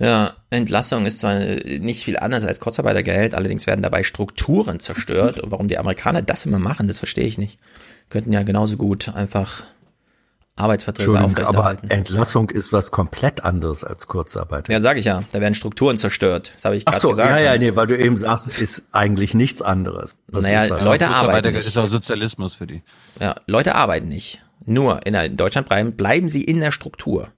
Ja, 0.00 0.32
Entlassung 0.50 1.06
ist 1.06 1.20
zwar 1.20 1.38
nicht 1.38 2.02
viel 2.02 2.18
anders 2.18 2.44
als 2.44 2.58
Kurzarbeitergeld, 2.58 3.32
allerdings 3.34 3.68
werden 3.68 3.82
dabei 3.82 4.02
Strukturen 4.02 4.80
zerstört. 4.80 5.38
Und 5.38 5.52
warum 5.52 5.68
die 5.68 5.78
Amerikaner 5.78 6.22
das 6.22 6.44
immer 6.44 6.58
machen, 6.58 6.88
das 6.88 6.98
verstehe 6.98 7.26
ich 7.26 7.38
nicht. 7.38 7.60
Könnten 8.10 8.32
ja 8.32 8.42
genauso 8.42 8.76
gut 8.76 9.14
einfach 9.14 9.62
Arbeitsverträge 10.58 11.10
Entschuldigung, 11.10 11.46
aber 11.46 11.58
aufrechterhalten. 11.60 11.90
Entlassung 11.90 12.50
ist 12.50 12.72
was 12.72 12.90
komplett 12.90 13.44
anderes 13.44 13.84
als 13.84 14.06
Kurzarbeit. 14.06 14.68
Ja, 14.68 14.80
sage 14.80 14.98
ich 15.00 15.04
ja. 15.06 15.22
Da 15.32 15.40
werden 15.40 15.54
Strukturen 15.54 15.98
zerstört. 15.98 16.52
Das 16.54 16.64
habe 16.64 16.76
ich 16.76 16.82
Ach 16.86 16.92
gerade 16.92 17.02
so, 17.02 17.08
gesagt. 17.10 17.30
ja, 17.30 17.38
ja, 17.38 17.56
nee, 17.58 17.74
weil 17.76 17.86
du 17.86 17.96
eben 17.98 18.16
sagst, 18.16 18.48
es 18.48 18.60
ist 18.60 18.84
eigentlich 18.92 19.34
nichts 19.34 19.62
anderes. 19.62 20.16
Das 20.28 20.42
Naja, 20.42 20.64
Leute 20.82 21.06
anderes. 21.08 21.28
arbeiten 21.28 21.52
nicht. 21.54 21.66
ist 21.66 21.76
auch 21.78 21.88
Sozialismus 21.88 22.54
für 22.54 22.66
die. 22.66 22.82
Ja, 23.20 23.34
Leute 23.46 23.74
arbeiten 23.74 24.08
nicht. 24.08 24.42
Nur 24.64 25.06
in, 25.06 25.12
der- 25.14 25.24
in 25.24 25.36
Deutschland 25.36 25.68
bleiben, 25.68 25.96
bleiben 25.96 26.28
sie 26.28 26.44
in 26.44 26.60
der 26.60 26.70
Struktur. 26.72 27.28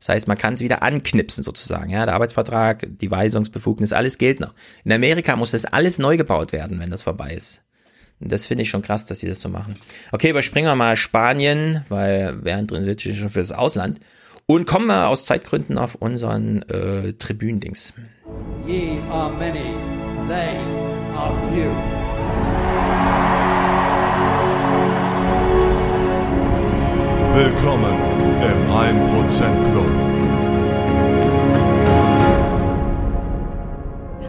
Das 0.00 0.10
heißt, 0.10 0.28
man 0.28 0.36
kann 0.36 0.52
es 0.54 0.60
wieder 0.60 0.82
anknipsen 0.82 1.42
sozusagen. 1.42 1.88
Ja, 1.88 2.04
der 2.04 2.14
Arbeitsvertrag, 2.14 2.86
die 3.00 3.10
Weisungsbefugnis, 3.10 3.94
alles 3.94 4.18
gilt 4.18 4.38
noch. 4.38 4.52
In 4.84 4.92
Amerika 4.92 5.34
muss 5.34 5.52
das 5.52 5.64
alles 5.64 5.98
neu 5.98 6.18
gebaut 6.18 6.52
werden, 6.52 6.78
wenn 6.78 6.90
das 6.90 7.02
vorbei 7.02 7.32
ist. 7.34 7.62
Das 8.26 8.46
finde 8.46 8.62
ich 8.62 8.70
schon 8.70 8.82
krass, 8.82 9.06
dass 9.06 9.20
sie 9.20 9.28
das 9.28 9.40
so 9.40 9.48
machen. 9.48 9.76
Okay, 10.12 10.30
überspringen 10.30 10.68
wir 10.68 10.74
mal 10.74 10.96
Spanien, 10.96 11.82
weil 11.88 12.38
während 12.42 12.70
drin 12.70 12.84
sitze 12.84 13.10
ich 13.10 13.18
schon 13.18 13.28
fürs 13.28 13.52
Ausland. 13.52 14.00
Und 14.46 14.66
kommen 14.66 14.86
wir 14.86 15.08
aus 15.08 15.24
Zeitgründen 15.24 15.78
auf 15.78 15.94
unseren 15.94 16.62
äh, 16.68 17.12
Tribündings. 17.14 17.94
Ye 18.66 18.98
are 19.10 19.30
many, 19.30 19.74
they 20.28 20.58
are 21.16 21.32
few. 21.50 21.70
Willkommen 27.34 27.94
im 28.42 28.70
1% 28.70 29.70
Club. 29.70 30.23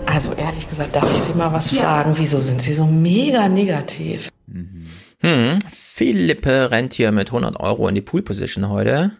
Also 0.06 0.34
ehrlich 0.34 0.70
gesagt, 0.70 0.96
darf 0.96 1.12
ich 1.14 1.20
Sie 1.20 1.34
mal 1.34 1.52
was 1.52 1.72
fragen? 1.72 2.14
Wieso 2.18 2.40
sind 2.40 2.62
Sie 2.62 2.74
so 2.74 2.86
mega 2.86 3.50
negativ? 3.50 4.32
Hm, 4.48 5.60
Philippe 5.70 6.72
rennt 6.72 6.94
hier 6.94 7.12
mit 7.12 7.30
100 7.30 7.60
Euro 7.60 7.88
in 7.88 7.96
die 7.96 8.02
Pool 8.02 8.22
Position 8.22 8.70
heute. 8.70 9.12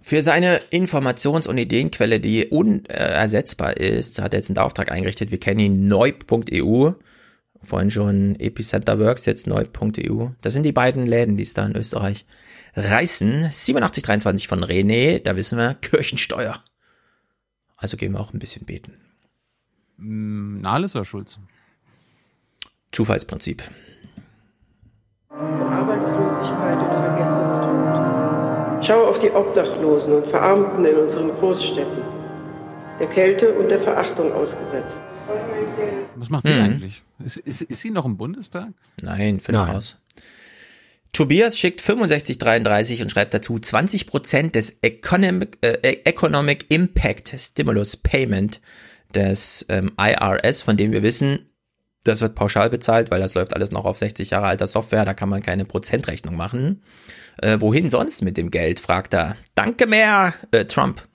Für 0.00 0.22
seine 0.22 0.60
Informations- 0.70 1.46
und 1.46 1.58
Ideenquelle, 1.58 2.18
die 2.18 2.46
unersetzbar 2.46 3.76
ist, 3.76 4.20
hat 4.20 4.34
er 4.34 4.40
jetzt 4.40 4.50
einen 4.50 4.58
Auftrag 4.58 4.90
eingerichtet. 4.90 5.30
Wir 5.30 5.38
kennen 5.38 5.60
ihn 5.60 5.88
neub.eu. 5.88 6.92
Vorhin 7.60 7.90
schon 7.92 8.34
Epicenter 8.40 8.98
Works, 8.98 9.26
jetzt 9.26 9.46
neub.eu. 9.46 10.30
Das 10.40 10.52
sind 10.52 10.64
die 10.64 10.72
beiden 10.72 11.06
Läden, 11.06 11.36
die 11.36 11.44
es 11.44 11.54
da 11.54 11.64
in 11.64 11.76
Österreich 11.76 12.24
reißen. 12.74 13.50
8723 13.52 14.48
von 14.48 14.64
René, 14.64 15.20
da 15.22 15.36
wissen 15.36 15.58
wir, 15.58 15.74
Kirchensteuer. 15.80 16.58
Also 17.76 17.96
gehen 17.96 18.12
wir 18.12 18.20
auch 18.20 18.32
ein 18.32 18.40
bisschen 18.40 18.64
beten. 18.64 18.94
Mm, 20.02 20.60
Nahles 20.60 20.94
oder 20.96 21.04
Schulz? 21.04 21.38
Zufallsprinzip. 22.92 23.62
Arbeitslosigkeit 25.30 26.78
und 26.82 26.92
Vergessenheit. 26.92 28.84
Schau 28.84 29.04
auf 29.06 29.18
die 29.18 29.30
Obdachlosen 29.30 30.14
und 30.14 30.26
Verarmten 30.26 30.84
in 30.84 30.96
unseren 30.96 31.30
Großstädten. 31.30 32.02
Der 32.98 33.06
Kälte 33.08 33.54
und 33.54 33.70
der 33.70 33.80
Verachtung 33.80 34.32
ausgesetzt. 34.32 35.02
Was 36.16 36.28
macht 36.30 36.46
sie 36.46 36.52
Mhm. 36.54 36.62
eigentlich? 36.62 37.02
Ist, 37.24 37.36
ist, 37.38 37.62
ist 37.62 37.80
sie 37.80 37.90
noch 37.90 38.04
im 38.04 38.16
Bundestag? 38.16 38.68
Nein, 39.00 39.40
fünf 39.40 39.56
Nein. 39.58 39.70
raus. 39.76 39.96
Tobias 41.12 41.58
schickt 41.58 41.80
6533 41.80 43.02
und 43.02 43.10
schreibt 43.10 43.34
dazu 43.34 43.54
20% 43.58 44.54
des 44.54 44.78
Economic, 44.82 45.58
äh, 45.62 45.98
Economic 46.04 46.66
Impact 46.70 47.34
Stimulus 47.38 47.96
Payment 47.96 48.60
des 49.12 49.66
ähm, 49.68 49.92
IRS, 49.98 50.62
von 50.62 50.76
dem 50.76 50.92
wir 50.92 51.02
wissen, 51.02 51.50
das 52.04 52.20
wird 52.20 52.34
pauschal 52.34 52.68
bezahlt, 52.68 53.10
weil 53.10 53.20
das 53.20 53.34
läuft 53.34 53.54
alles 53.54 53.70
noch 53.70 53.84
auf 53.84 53.98
60 53.98 54.30
Jahre 54.30 54.46
alter 54.46 54.66
Software, 54.66 55.04
da 55.04 55.14
kann 55.14 55.28
man 55.28 55.42
keine 55.42 55.64
Prozentrechnung 55.64 56.36
machen. 56.36 56.82
Äh, 57.40 57.60
wohin 57.60 57.88
sonst 57.88 58.22
mit 58.22 58.36
dem 58.36 58.50
Geld, 58.50 58.80
fragt 58.80 59.14
er. 59.14 59.36
Danke 59.54 59.86
mehr, 59.86 60.34
äh, 60.50 60.64
Trump. 60.64 61.06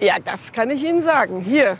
Ja, 0.00 0.18
das 0.24 0.52
kann 0.52 0.70
ich 0.70 0.82
Ihnen 0.82 1.02
sagen. 1.02 1.40
Hier. 1.40 1.78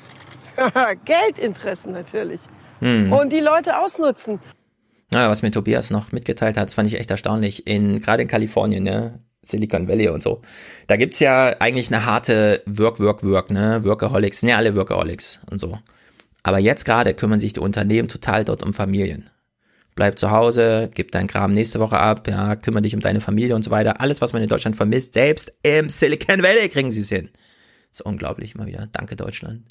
Geldinteressen 1.04 1.92
natürlich. 1.92 2.40
Hm. 2.80 3.12
Und 3.12 3.32
die 3.32 3.40
Leute 3.40 3.78
ausnutzen. 3.78 4.40
Naja, 5.12 5.30
was 5.30 5.42
mir 5.42 5.50
Tobias 5.50 5.90
noch 5.90 6.12
mitgeteilt 6.12 6.56
hat, 6.56 6.68
das 6.68 6.74
fand 6.74 6.88
ich 6.88 6.98
echt 6.98 7.10
erstaunlich. 7.10 7.66
In, 7.66 8.00
gerade 8.00 8.22
in 8.22 8.28
Kalifornien, 8.28 8.82
ne, 8.82 9.20
Silicon 9.42 9.88
Valley 9.88 10.08
und 10.08 10.22
so. 10.22 10.42
Da 10.86 10.96
gibt's 10.96 11.20
ja 11.20 11.56
eigentlich 11.60 11.92
eine 11.92 12.04
harte 12.04 12.62
Work, 12.66 13.00
Work, 13.00 13.24
Work, 13.24 13.50
ne, 13.50 13.84
Workaholics, 13.84 14.42
ne, 14.42 14.56
alle 14.56 14.74
Workaholics 14.74 15.40
und 15.50 15.60
so. 15.60 15.78
Aber 16.42 16.58
jetzt 16.58 16.84
gerade 16.84 17.14
kümmern 17.14 17.40
sich 17.40 17.52
die 17.52 17.60
Unternehmen 17.60 18.08
total 18.08 18.44
dort 18.44 18.62
um 18.62 18.74
Familien. 18.74 19.30
Bleib 19.94 20.18
zu 20.18 20.30
Hause, 20.30 20.90
gib 20.94 21.10
deinen 21.10 21.26
Kram 21.26 21.52
nächste 21.52 21.80
Woche 21.80 21.98
ab, 21.98 22.28
ja, 22.28 22.54
kümmere 22.56 22.82
dich 22.82 22.94
um 22.94 23.00
deine 23.00 23.20
Familie 23.20 23.56
und 23.56 23.64
so 23.64 23.70
weiter. 23.70 24.00
Alles, 24.00 24.20
was 24.20 24.32
man 24.32 24.42
in 24.42 24.48
Deutschland 24.48 24.76
vermisst, 24.76 25.14
selbst 25.14 25.52
im 25.62 25.88
Silicon 25.88 26.42
Valley 26.42 26.68
kriegen 26.68 26.92
sie 26.92 27.00
es 27.00 27.08
hin. 27.08 27.30
Ist 27.90 28.02
unglaublich 28.02 28.54
mal 28.54 28.66
wieder. 28.66 28.88
Danke 28.92 29.16
Deutschland. 29.16 29.62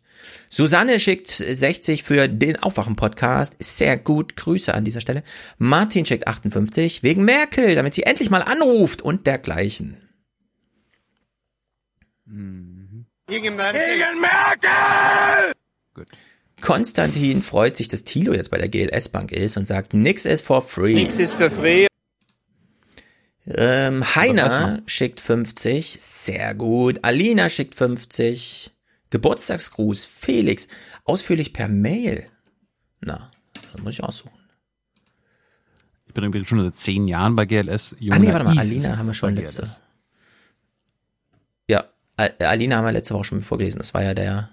Susanne 0.49 0.99
schickt 0.99 1.27
60 1.27 2.03
für 2.03 2.27
den 2.27 2.57
Aufwachen-Podcast. 2.57 3.55
Sehr 3.59 3.97
gut. 3.97 4.35
Grüße 4.35 4.73
an 4.73 4.83
dieser 4.83 5.01
Stelle. 5.01 5.23
Martin 5.57 6.05
schickt 6.05 6.27
58 6.27 7.03
wegen 7.03 7.23
Merkel, 7.23 7.75
damit 7.75 7.93
sie 7.93 8.03
endlich 8.03 8.29
mal 8.29 8.41
anruft 8.41 9.01
und 9.01 9.27
dergleichen. 9.27 9.97
Gegen 13.27 13.55
Merkel! 13.55 13.81
Konstantin 16.61 17.43
freut 17.43 17.77
sich, 17.77 17.87
dass 17.87 18.03
Thilo 18.03 18.33
jetzt 18.33 18.51
bei 18.51 18.57
der 18.57 18.67
GLS 18.67 19.09
Bank 19.09 19.31
ist 19.31 19.57
und 19.57 19.65
sagt, 19.65 19.93
nix 19.93 20.25
ist 20.25 20.41
for 20.41 20.61
free. 20.61 20.93
Nix 20.93 21.19
ist 21.19 21.35
für 21.35 21.51
free. 21.51 21.86
Ähm, 23.49 24.01
weiß 24.01 24.15
Heiner 24.15 24.81
schickt 24.87 25.19
50, 25.21 25.97
sehr 26.01 26.53
gut. 26.55 26.99
Alina 27.03 27.49
schickt 27.49 27.75
50. 27.75 28.71
Geburtstagsgruß, 29.09 30.03
Felix, 30.05 30.67
ausführlich 31.05 31.53
per 31.53 31.67
Mail. 31.69 32.27
Na, 32.99 33.31
das 33.53 33.81
muss 33.81 33.93
ich 33.93 34.03
aussuchen. 34.03 34.37
Ich 36.07 36.13
bin 36.13 36.23
übrigens 36.25 36.47
schon 36.49 36.59
seit 36.61 36.75
zehn 36.77 37.07
Jahren 37.07 37.35
bei 37.35 37.45
GLS. 37.45 37.95
Ah 38.09 38.19
nee, 38.19 38.33
warte 38.33 38.43
mal, 38.45 38.57
Alina 38.59 38.97
haben 38.97 39.07
wir 39.07 39.13
schon 39.13 39.35
letzte. 39.35 39.61
GLS. 39.61 39.81
Ja, 41.69 41.85
Al- 42.17 42.35
Alina 42.39 42.77
haben 42.77 42.85
wir 42.85 42.91
letzte 42.91 43.13
Woche 43.13 43.23
schon 43.25 43.43
vorgelesen. 43.43 43.77
Das 43.77 43.93
war 43.93 44.03
ja 44.03 44.13
der 44.13 44.49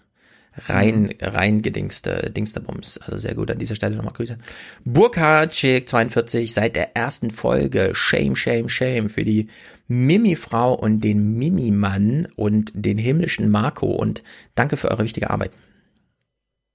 rein, 0.57 1.15
rein 1.21 1.63
gedingste 1.63 2.31
Dingsterbums. 2.31 2.99
Also 2.99 3.19
sehr 3.19 3.35
gut 3.35 3.51
an 3.51 3.59
dieser 3.59 3.75
Stelle 3.75 3.97
nochmal 3.97 4.13
Grüße. 4.13 4.39
Burkhard 4.85 5.55
schickt 5.55 5.89
42 5.89 6.53
seit 6.53 6.77
der 6.77 6.97
ersten 6.97 7.31
Folge. 7.31 7.91
Shame, 7.95 8.37
shame, 8.37 8.69
shame 8.69 9.09
für 9.09 9.25
die 9.25 9.49
Mimi-Frau 9.89 10.75
und 10.75 11.03
den 11.03 11.37
Mimi-Mann 11.37 12.29
und 12.37 12.73
den 12.75 12.99
himmlischen 12.99 13.51
Marco 13.51 13.87
und 13.87 14.23
danke 14.55 14.77
für 14.77 14.91
eure 14.91 15.05
wichtige 15.05 15.31
Arbeit. 15.31 15.59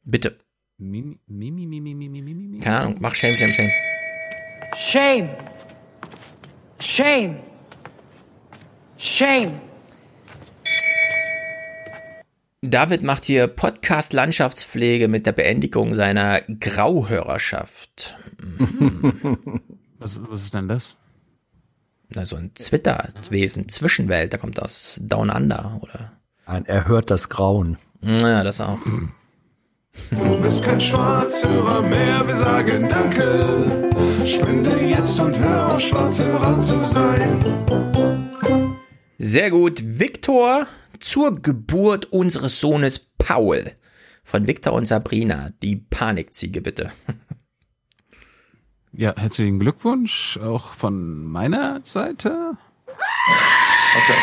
Bitte. 0.04 0.38
Mimi, 0.78 1.20
Mimi, 1.28 1.66
Mimi, 1.66 1.94
Mimi, 1.94 2.22
Mimi. 2.22 2.58
Keine 2.60 2.80
Ahnung, 2.80 2.96
mach 3.00 3.16
shame, 3.16 3.36
shame, 3.36 3.52
shame. 3.52 3.70
Shame. 4.76 5.30
Shame. 6.80 7.40
Shame. 8.98 9.69
David 12.62 13.04
macht 13.04 13.24
hier 13.24 13.48
Podcast-Landschaftspflege 13.48 15.08
mit 15.08 15.26
der 15.26 15.32
Beendigung 15.32 15.94
seiner 15.94 16.42
Grauhörerschaft. 16.42 18.18
Was, 19.98 20.20
was 20.30 20.42
ist 20.42 20.54
denn 20.54 20.68
das? 20.68 20.96
Na, 22.10 22.26
so 22.26 22.36
ein 22.36 22.52
Zwitterwesen, 22.56 23.70
Zwischenwelt, 23.70 24.34
der 24.34 24.40
kommt 24.40 24.62
aus 24.62 25.00
Down 25.02 25.30
Under, 25.30 25.80
oder? 25.82 26.12
Nein, 26.48 26.66
er 26.66 26.88
hört 26.88 27.10
das 27.10 27.30
Grauen. 27.30 27.78
Naja, 28.02 28.44
das 28.44 28.60
auch. 28.60 28.80
Du 30.12 30.42
bist 30.42 30.64
kein 30.64 30.82
Schwarzhörer 30.82 31.82
mehr, 31.82 32.28
wir 32.28 32.36
sagen 32.36 32.88
Danke. 32.90 33.90
Spende 34.26 34.78
jetzt 34.82 35.18
und 35.20 35.38
hör 35.40 35.76
auf, 35.76 35.80
Schwarzhörer 35.80 36.60
zu 36.60 36.84
sein. 36.84 37.44
Sehr 39.18 39.52
gut. 39.52 39.82
Viktor 40.00 40.66
zur 41.00 41.36
Geburt 41.36 42.06
unseres 42.06 42.60
Sohnes 42.60 43.00
Paul. 43.18 43.72
Von 44.24 44.48
Viktor 44.48 44.74
und 44.74 44.86
Sabrina. 44.86 45.52
Die 45.62 45.76
Panikziege, 45.76 46.62
bitte. 46.62 46.92
Ja, 48.92 49.14
herzlichen 49.16 49.60
Glückwunsch 49.60 50.38
auch 50.40 50.74
von 50.74 51.24
meiner 51.24 51.80
Seite. 51.84 52.58
Okay. 52.88 54.18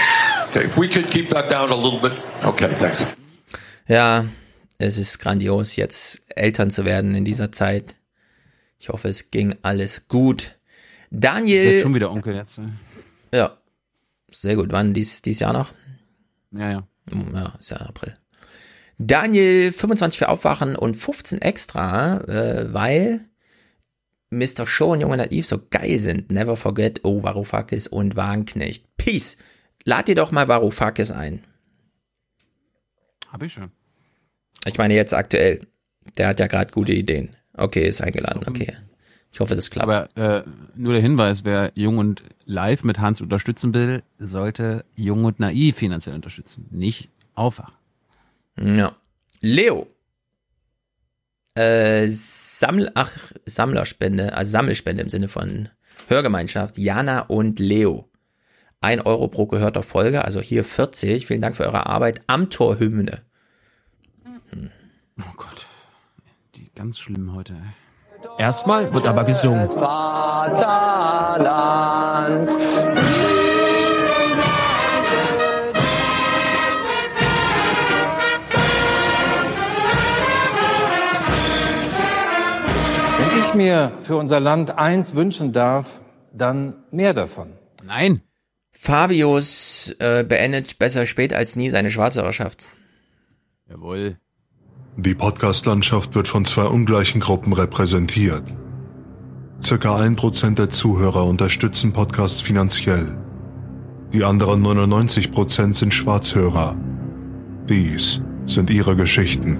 Okay, 0.48 0.64
if 0.66 0.76
we 0.76 0.88
could 0.88 1.08
keep 1.08 1.30
that 1.30 1.48
down 1.50 1.70
a 1.70 1.74
little 1.76 2.00
bit. 2.00 2.12
Okay, 2.42 2.68
thanks. 2.80 3.06
Ja, 3.86 4.24
es 4.78 4.98
ist 4.98 5.20
grandios, 5.20 5.76
jetzt 5.76 6.22
Eltern 6.34 6.72
zu 6.72 6.84
werden 6.84 7.14
in 7.14 7.24
dieser 7.24 7.52
Zeit. 7.52 7.94
Ich 8.78 8.88
hoffe, 8.88 9.08
es 9.08 9.30
ging 9.30 9.55
alles 9.62 10.08
gut. 10.08 10.58
Daniel. 11.12 11.64
werd 11.74 11.82
schon 11.82 11.94
wieder 11.94 12.10
Onkel 12.10 12.34
jetzt. 12.34 12.58
ne? 12.58 12.72
Ja. 13.32 13.56
Sehr 14.32 14.56
gut. 14.56 14.72
Wann 14.72 14.92
dies, 14.94 15.22
dies 15.22 15.38
Jahr 15.38 15.52
noch? 15.52 15.70
Ja, 16.56 16.70
ja. 16.70 16.88
Ja, 17.32 17.54
ist 17.58 17.70
ja 17.70 17.76
April. 17.78 18.14
Daniel, 18.98 19.72
25 19.72 20.18
für 20.18 20.28
Aufwachen 20.28 20.74
und 20.74 20.96
15 20.96 21.42
extra, 21.42 22.18
äh, 22.22 22.72
weil 22.72 23.20
Mr. 24.30 24.66
Show 24.66 24.92
und 24.92 25.00
Junge 25.00 25.18
Naiv 25.18 25.46
so 25.46 25.60
geil 25.70 26.00
sind. 26.00 26.30
Never 26.30 26.56
forget, 26.56 27.00
oh, 27.04 27.22
Varoufakis 27.22 27.86
und 27.86 28.16
Wagenknecht. 28.16 28.96
Peace. 28.96 29.36
Lad 29.84 30.08
dir 30.08 30.14
doch 30.14 30.32
mal 30.32 30.48
Varoufakis 30.48 31.12
ein. 31.12 31.42
Hab 33.30 33.42
ich 33.42 33.52
schon. 33.52 33.70
Ich 34.64 34.78
meine 34.78 34.94
jetzt 34.94 35.14
aktuell. 35.14 35.60
Der 36.16 36.28
hat 36.28 36.40
ja 36.40 36.46
gerade 36.46 36.72
gute 36.72 36.92
Ideen. 36.92 37.36
Okay, 37.52 37.86
ist 37.86 38.00
eingeladen, 38.00 38.44
okay. 38.46 38.76
Ich 39.36 39.40
hoffe, 39.40 39.55
das 39.55 39.68
klappt. 39.68 39.86
Aber 39.86 40.16
äh, 40.16 40.44
nur 40.76 40.94
der 40.94 41.02
Hinweis, 41.02 41.44
wer 41.44 41.70
Jung 41.74 41.98
und 41.98 42.24
Live 42.47 42.84
mit 42.84 43.00
Hans 43.00 43.20
unterstützen 43.20 43.74
will, 43.74 44.02
sollte 44.18 44.86
Jung 44.94 45.24
und 45.26 45.40
Naiv 45.40 45.76
finanziell 45.76 46.15
unterstützen, 46.15 46.66
nicht 46.70 47.10
Aufwach. 47.34 47.73
Ja. 48.58 48.97
Leo. 49.42 49.89
Äh, 51.55 52.08
Samml 52.08 52.90
ach, 52.94 53.12
Sammlerspende, 53.44 54.32
also 54.32 54.52
Sammelspende 54.52 55.02
im 55.02 55.10
Sinne 55.10 55.28
von 55.28 55.68
Hörgemeinschaft, 56.08 56.78
Jana 56.78 57.20
und 57.20 57.58
Leo. 57.58 58.08
Ein 58.81 59.02
Euro 59.02 59.28
pro 59.28 59.44
gehörter 59.44 59.82
Folge, 59.82 60.24
also 60.24 60.40
hier 60.40 60.65
40. 60.65 61.26
Vielen 61.26 61.42
Dank 61.42 61.56
für 61.56 61.65
eure 61.65 61.84
Arbeit 61.84 62.23
am 62.26 62.48
Torhymne. 62.48 63.20
Oh 65.18 65.34
Gott. 65.36 65.66
Die 66.55 66.70
ganz 66.74 66.98
schlimm 66.98 67.34
heute. 67.34 67.52
ey. 67.52 67.85
Erstmal 68.39 68.92
wird 68.92 69.06
aber 69.06 69.24
gesungen. 69.24 69.66
Vaterland. 69.70 70.50
Wenn 83.18 83.39
ich 83.40 83.55
mir 83.55 83.90
für 84.02 84.16
unser 84.16 84.40
Land 84.40 84.78
eins 84.78 85.15
wünschen 85.15 85.55
darf, 85.55 86.00
dann 86.34 86.84
mehr 86.90 87.15
davon. 87.15 87.55
Nein. 87.84 88.20
Fabius 88.73 89.97
äh, 89.98 90.24
beendet 90.24 90.78
besser 90.78 91.06
spät 91.06 91.32
als 91.32 91.56
nie 91.56 91.70
seine 91.70 91.89
Schwarzhörerschaft. 91.89 92.66
Jawohl. 93.66 94.18
Die 94.99 95.15
Podcast-Landschaft 95.15 96.15
wird 96.15 96.26
von 96.26 96.47
zwei 96.47 96.65
ungleichen 96.65 97.20
Gruppen 97.20 97.52
repräsentiert. 97.52 98.42
Circa 99.62 99.97
ein 99.97 100.16
Prozent 100.16 100.58
der 100.58 100.70
Zuhörer 100.70 101.26
unterstützen 101.26 101.92
Podcasts 101.92 102.41
finanziell. 102.41 103.18
Die 104.15 104.25
anderen 104.25 104.62
99 104.62 105.33
Prozent 105.33 105.76
sind 105.76 105.92
Schwarzhörer. 105.92 106.76
Dies 107.68 108.23
sind 108.47 108.70
ihre 108.70 108.97
Geschichten. 108.97 109.58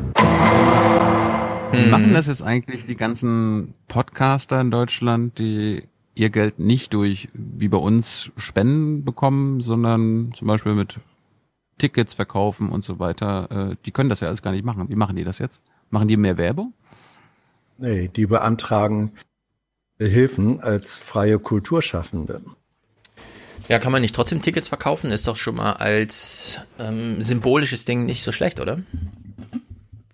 Wie 1.71 1.91
machen 1.91 2.15
das 2.15 2.29
jetzt 2.29 2.43
eigentlich 2.43 2.87
die 2.87 2.97
ganzen 2.97 3.75
Podcaster 3.89 4.59
in 4.59 4.71
Deutschland, 4.71 5.39
die 5.39 5.83
ihr 6.15 6.31
Geld 6.31 6.59
nicht 6.59 6.95
durch, 6.95 7.29
wie 7.35 7.69
bei 7.69 7.77
uns, 7.77 8.31
Spenden 8.39 9.05
bekommen, 9.05 9.61
sondern 9.61 10.33
zum 10.35 10.49
Beispiel 10.49 10.73
mit 10.73 10.99
Tickets 11.79 12.15
verkaufen 12.15 12.71
und 12.71 12.83
so 12.83 12.99
weiter? 12.99 13.71
Äh, 13.71 13.77
die 13.85 13.91
können 13.91 14.09
das 14.09 14.21
ja 14.21 14.29
alles 14.29 14.43
gar 14.43 14.53
nicht 14.53 14.65
machen. 14.65 14.89
Wie 14.89 14.97
machen 14.97 15.17
die 15.17 15.25
das 15.25 15.39
jetzt? 15.39 15.63
Machen 15.91 16.09
die 16.09 16.17
mehr 16.17 16.39
Werbung? 16.39 16.73
Nee, 17.79 18.09
die 18.09 18.27
beantragen 18.27 19.13
Hilfen 19.99 20.61
als 20.61 20.97
freie 20.97 21.39
Kulturschaffende. 21.39 22.43
Ja, 23.69 23.79
kann 23.79 23.93
man 23.93 24.03
nicht 24.03 24.15
trotzdem 24.15 24.43
Tickets 24.43 24.69
verkaufen? 24.69 25.11
Ist 25.11 25.27
doch 25.27 25.37
schon 25.37 25.57
mal 25.57 25.73
als 25.73 26.61
ähm, 26.79 27.21
symbolisches 27.21 27.85
Ding 27.85 28.05
nicht 28.05 28.23
so 28.23 28.31
schlecht, 28.31 28.61
oder? 28.61 28.79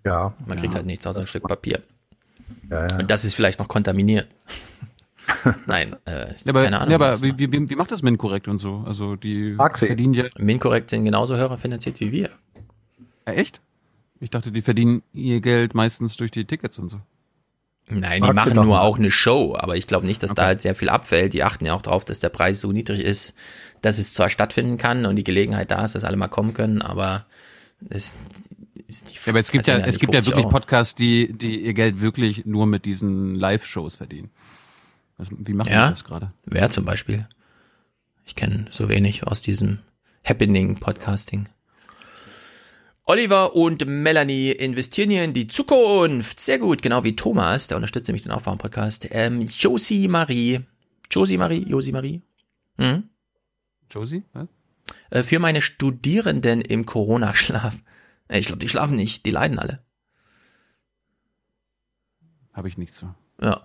Ja. 0.04 0.34
Man 0.46 0.58
kriegt 0.58 0.72
ja. 0.72 0.78
halt 0.78 0.86
nichts 0.86 1.06
außer 1.06 1.20
ein 1.20 1.26
Stück 1.26 1.46
Papier. 1.46 1.82
Ja, 2.70 2.88
ja. 2.88 2.98
Und 2.98 3.10
das 3.10 3.24
ist 3.24 3.34
vielleicht 3.34 3.58
noch 3.58 3.68
kontaminiert. 3.68 4.28
Nein, 5.66 5.96
äh, 6.04 6.28
Ja, 6.28 6.50
aber, 6.50 6.64
keine 6.64 6.80
Ahnung. 6.80 6.90
ja, 6.90 6.96
aber 6.96 7.20
wie, 7.22 7.36
wie, 7.38 7.68
wie 7.68 7.76
macht 7.76 7.90
das 7.90 8.02
Minkorrekt 8.02 8.48
und 8.48 8.58
so? 8.58 8.84
Also 8.86 9.16
die 9.16 9.54
Axel. 9.58 9.88
verdienen 9.88 10.14
ja. 10.14 10.24
Minkorrekt 10.38 10.90
sind 10.90 11.04
genauso 11.04 11.36
hörerfinanziert 11.36 12.00
wie 12.00 12.12
wir. 12.12 12.30
Ja, 13.26 13.34
echt? 13.34 13.60
Ich 14.20 14.30
dachte, 14.30 14.52
die 14.52 14.62
verdienen 14.62 15.02
ihr 15.12 15.40
Geld 15.40 15.74
meistens 15.74 16.16
durch 16.16 16.30
die 16.30 16.44
Tickets 16.44 16.78
und 16.78 16.88
so. 16.88 17.00
Nein, 17.88 18.22
die 18.22 18.28
Axel 18.28 18.34
machen 18.34 18.54
nur 18.54 18.76
mal. 18.76 18.80
auch 18.80 18.98
eine 18.98 19.10
Show, 19.10 19.56
aber 19.58 19.76
ich 19.76 19.86
glaube 19.86 20.06
nicht, 20.06 20.22
dass 20.22 20.32
da 20.32 20.44
halt 20.44 20.60
sehr 20.60 20.74
viel 20.74 20.88
abfällt. 20.88 21.34
Die 21.34 21.42
achten 21.42 21.66
ja 21.66 21.74
auch 21.74 21.82
darauf, 21.82 22.04
dass 22.04 22.20
der 22.20 22.28
Preis 22.28 22.60
so 22.60 22.70
niedrig 22.72 23.00
ist, 23.00 23.34
dass 23.80 23.98
es 23.98 24.14
zwar 24.14 24.30
stattfinden 24.30 24.78
kann 24.78 25.06
und 25.06 25.16
die 25.16 25.24
Gelegenheit 25.24 25.70
da 25.70 25.84
ist, 25.84 25.94
dass 25.94 26.04
alle 26.04 26.16
mal 26.16 26.28
kommen 26.28 26.54
können, 26.54 26.80
aber 26.80 27.26
es, 27.90 28.16
aber 29.26 29.40
es 29.40 29.50
gibt 29.50 29.66
ja, 29.66 29.74
verdienen 29.74 29.90
es 29.90 29.98
gibt 29.98 30.14
ja 30.14 30.18
50 30.18 30.30
wirklich 30.30 30.44
Euro. 30.44 30.52
Podcasts, 30.52 30.94
die, 30.94 31.32
die 31.32 31.60
ihr 31.64 31.74
Geld 31.74 32.00
wirklich 32.00 32.46
nur 32.46 32.66
mit 32.66 32.84
diesen 32.84 33.34
Live-Shows 33.34 33.96
verdienen. 33.96 34.30
Was, 35.22 35.28
wie 35.30 35.52
machen 35.52 35.70
Ja? 35.72 35.88
das 35.90 36.02
gerade? 36.02 36.32
Wer 36.46 36.68
zum 36.70 36.84
Beispiel? 36.84 37.28
Ich 38.24 38.34
kenne 38.34 38.64
so 38.70 38.88
wenig 38.88 39.24
aus 39.24 39.40
diesem 39.40 39.78
Happening-Podcasting. 40.24 41.48
Oliver 43.04 43.54
und 43.54 43.86
Melanie 43.86 44.50
investieren 44.50 45.10
hier 45.10 45.22
in 45.22 45.32
die 45.32 45.46
Zukunft. 45.46 46.40
Sehr 46.40 46.58
gut, 46.58 46.82
genau 46.82 47.04
wie 47.04 47.14
Thomas, 47.14 47.68
der 47.68 47.76
unterstützt 47.76 48.08
nämlich 48.08 48.24
den 48.24 48.32
Aufwachen-Podcast. 48.32 49.08
Ähm, 49.12 49.42
Josie 49.42 50.08
Marie. 50.08 50.60
Josie 51.10 51.38
Marie? 51.38 51.64
Josie 51.68 51.92
Marie? 51.92 52.22
Mhm. 52.78 53.08
Josie? 53.90 54.24
Was? 54.32 54.48
Äh, 55.10 55.22
für 55.22 55.38
meine 55.38 55.62
Studierenden 55.62 56.62
im 56.62 56.84
Corona-Schlaf. 56.84 57.80
Äh, 58.26 58.40
Ich 58.40 58.46
glaube, 58.46 58.58
die 58.60 58.68
schlafen 58.68 58.96
nicht, 58.96 59.24
die 59.24 59.30
leiden 59.30 59.60
alle. 59.60 59.78
Habe 62.52 62.66
ich 62.68 62.76
nicht 62.76 62.94
so. 62.94 63.14
Ja. 63.40 63.64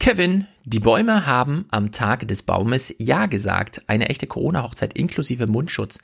Kevin, 0.00 0.46
die 0.64 0.80
Bäume 0.80 1.26
haben 1.26 1.66
am 1.70 1.92
Tag 1.92 2.26
des 2.26 2.42
Baumes 2.42 2.94
Ja 2.98 3.26
gesagt. 3.26 3.82
Eine 3.86 4.08
echte 4.08 4.26
Corona-Hochzeit 4.26 4.94
inklusive 4.94 5.46
Mundschutz. 5.46 5.98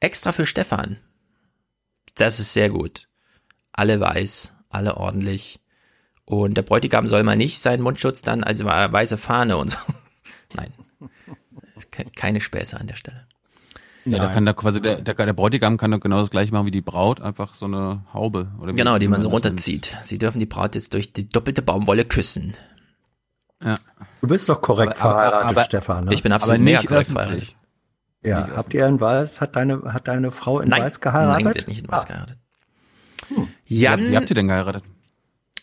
Extra 0.00 0.32
für 0.32 0.46
Stefan. 0.46 0.96
Das 2.16 2.40
ist 2.40 2.52
sehr 2.52 2.70
gut. 2.70 3.08
Alle 3.72 4.00
weiß, 4.00 4.52
alle 4.68 4.96
ordentlich. 4.96 5.60
Und 6.24 6.56
der 6.56 6.62
Bräutigam 6.62 7.06
soll 7.06 7.22
mal 7.22 7.36
nicht 7.36 7.60
seinen 7.60 7.82
Mundschutz 7.82 8.20
dann 8.22 8.42
als 8.42 8.64
weiße 8.64 9.16
Fahne 9.16 9.56
und 9.58 9.70
so. 9.70 9.78
Nein. 10.54 10.72
Ke- 11.92 12.06
Keine 12.16 12.40
Späße 12.40 12.78
an 12.80 12.88
der 12.88 12.96
Stelle. 12.96 13.26
Ja, 14.06 14.18
da 14.18 14.32
kann 14.32 14.46
da 14.46 14.52
quasi 14.54 14.80
der, 14.80 15.00
der, 15.02 15.14
der 15.14 15.32
Bräutigam 15.32 15.76
kann 15.78 15.90
doch 15.90 16.00
genau 16.00 16.20
das 16.20 16.30
gleiche 16.30 16.52
machen 16.52 16.66
wie 16.66 16.70
die 16.72 16.80
Braut, 16.80 17.20
einfach 17.20 17.54
so 17.54 17.64
eine 17.66 18.04
Haube. 18.12 18.50
Oder 18.60 18.72
wie- 18.72 18.76
Genau, 18.76 18.98
die 18.98 19.08
man 19.08 19.22
so 19.22 19.28
runterzieht. 19.28 19.96
Sie 20.02 20.18
dürfen 20.18 20.38
die 20.40 20.46
Braut 20.46 20.74
jetzt 20.74 20.94
durch 20.94 21.12
die 21.12 21.28
doppelte 21.28 21.62
Baumwolle 21.62 22.04
küssen. 22.04 22.54
Ja. 23.62 23.74
Du 24.20 24.28
bist 24.28 24.48
doch 24.48 24.60
korrekt 24.60 25.00
Aber- 25.00 25.10
aber- 25.10 25.14
verheiratet, 25.14 25.50
aber- 25.50 25.64
Stefan. 25.64 26.04
Ne? 26.06 26.14
Ich 26.14 26.22
bin 26.22 26.32
absolut 26.32 26.56
Aber 26.56 26.64
mega 26.64 26.80
nicht 26.80 26.88
korrekt 26.88 27.10
öffentlich. 27.16 27.56
verheiratet. 28.22 28.50
Ja, 28.50 28.56
habt 28.56 28.74
ihr 28.74 28.86
in 28.86 29.00
Weiß, 29.00 29.40
hat 29.40 29.56
deine, 29.56 29.82
hat 29.92 30.08
deine 30.08 30.30
Frau 30.30 30.60
in 30.60 30.68
Nein, 30.68 30.82
Weiß 30.82 31.00
geheiratet? 31.00 31.44
Nein, 31.44 31.52
die 31.54 31.60
hat 31.60 31.68
nicht 31.68 31.82
in 31.84 31.88
Weiß 31.88 32.02
Ah. 32.02 32.06
geheiratet. 32.06 32.38
Wie, 33.66 33.80
Jan, 33.80 34.00
habt- 34.00 34.10
wie 34.10 34.16
habt 34.16 34.30
ihr 34.30 34.34
denn 34.34 34.48
geheiratet? 34.48 34.84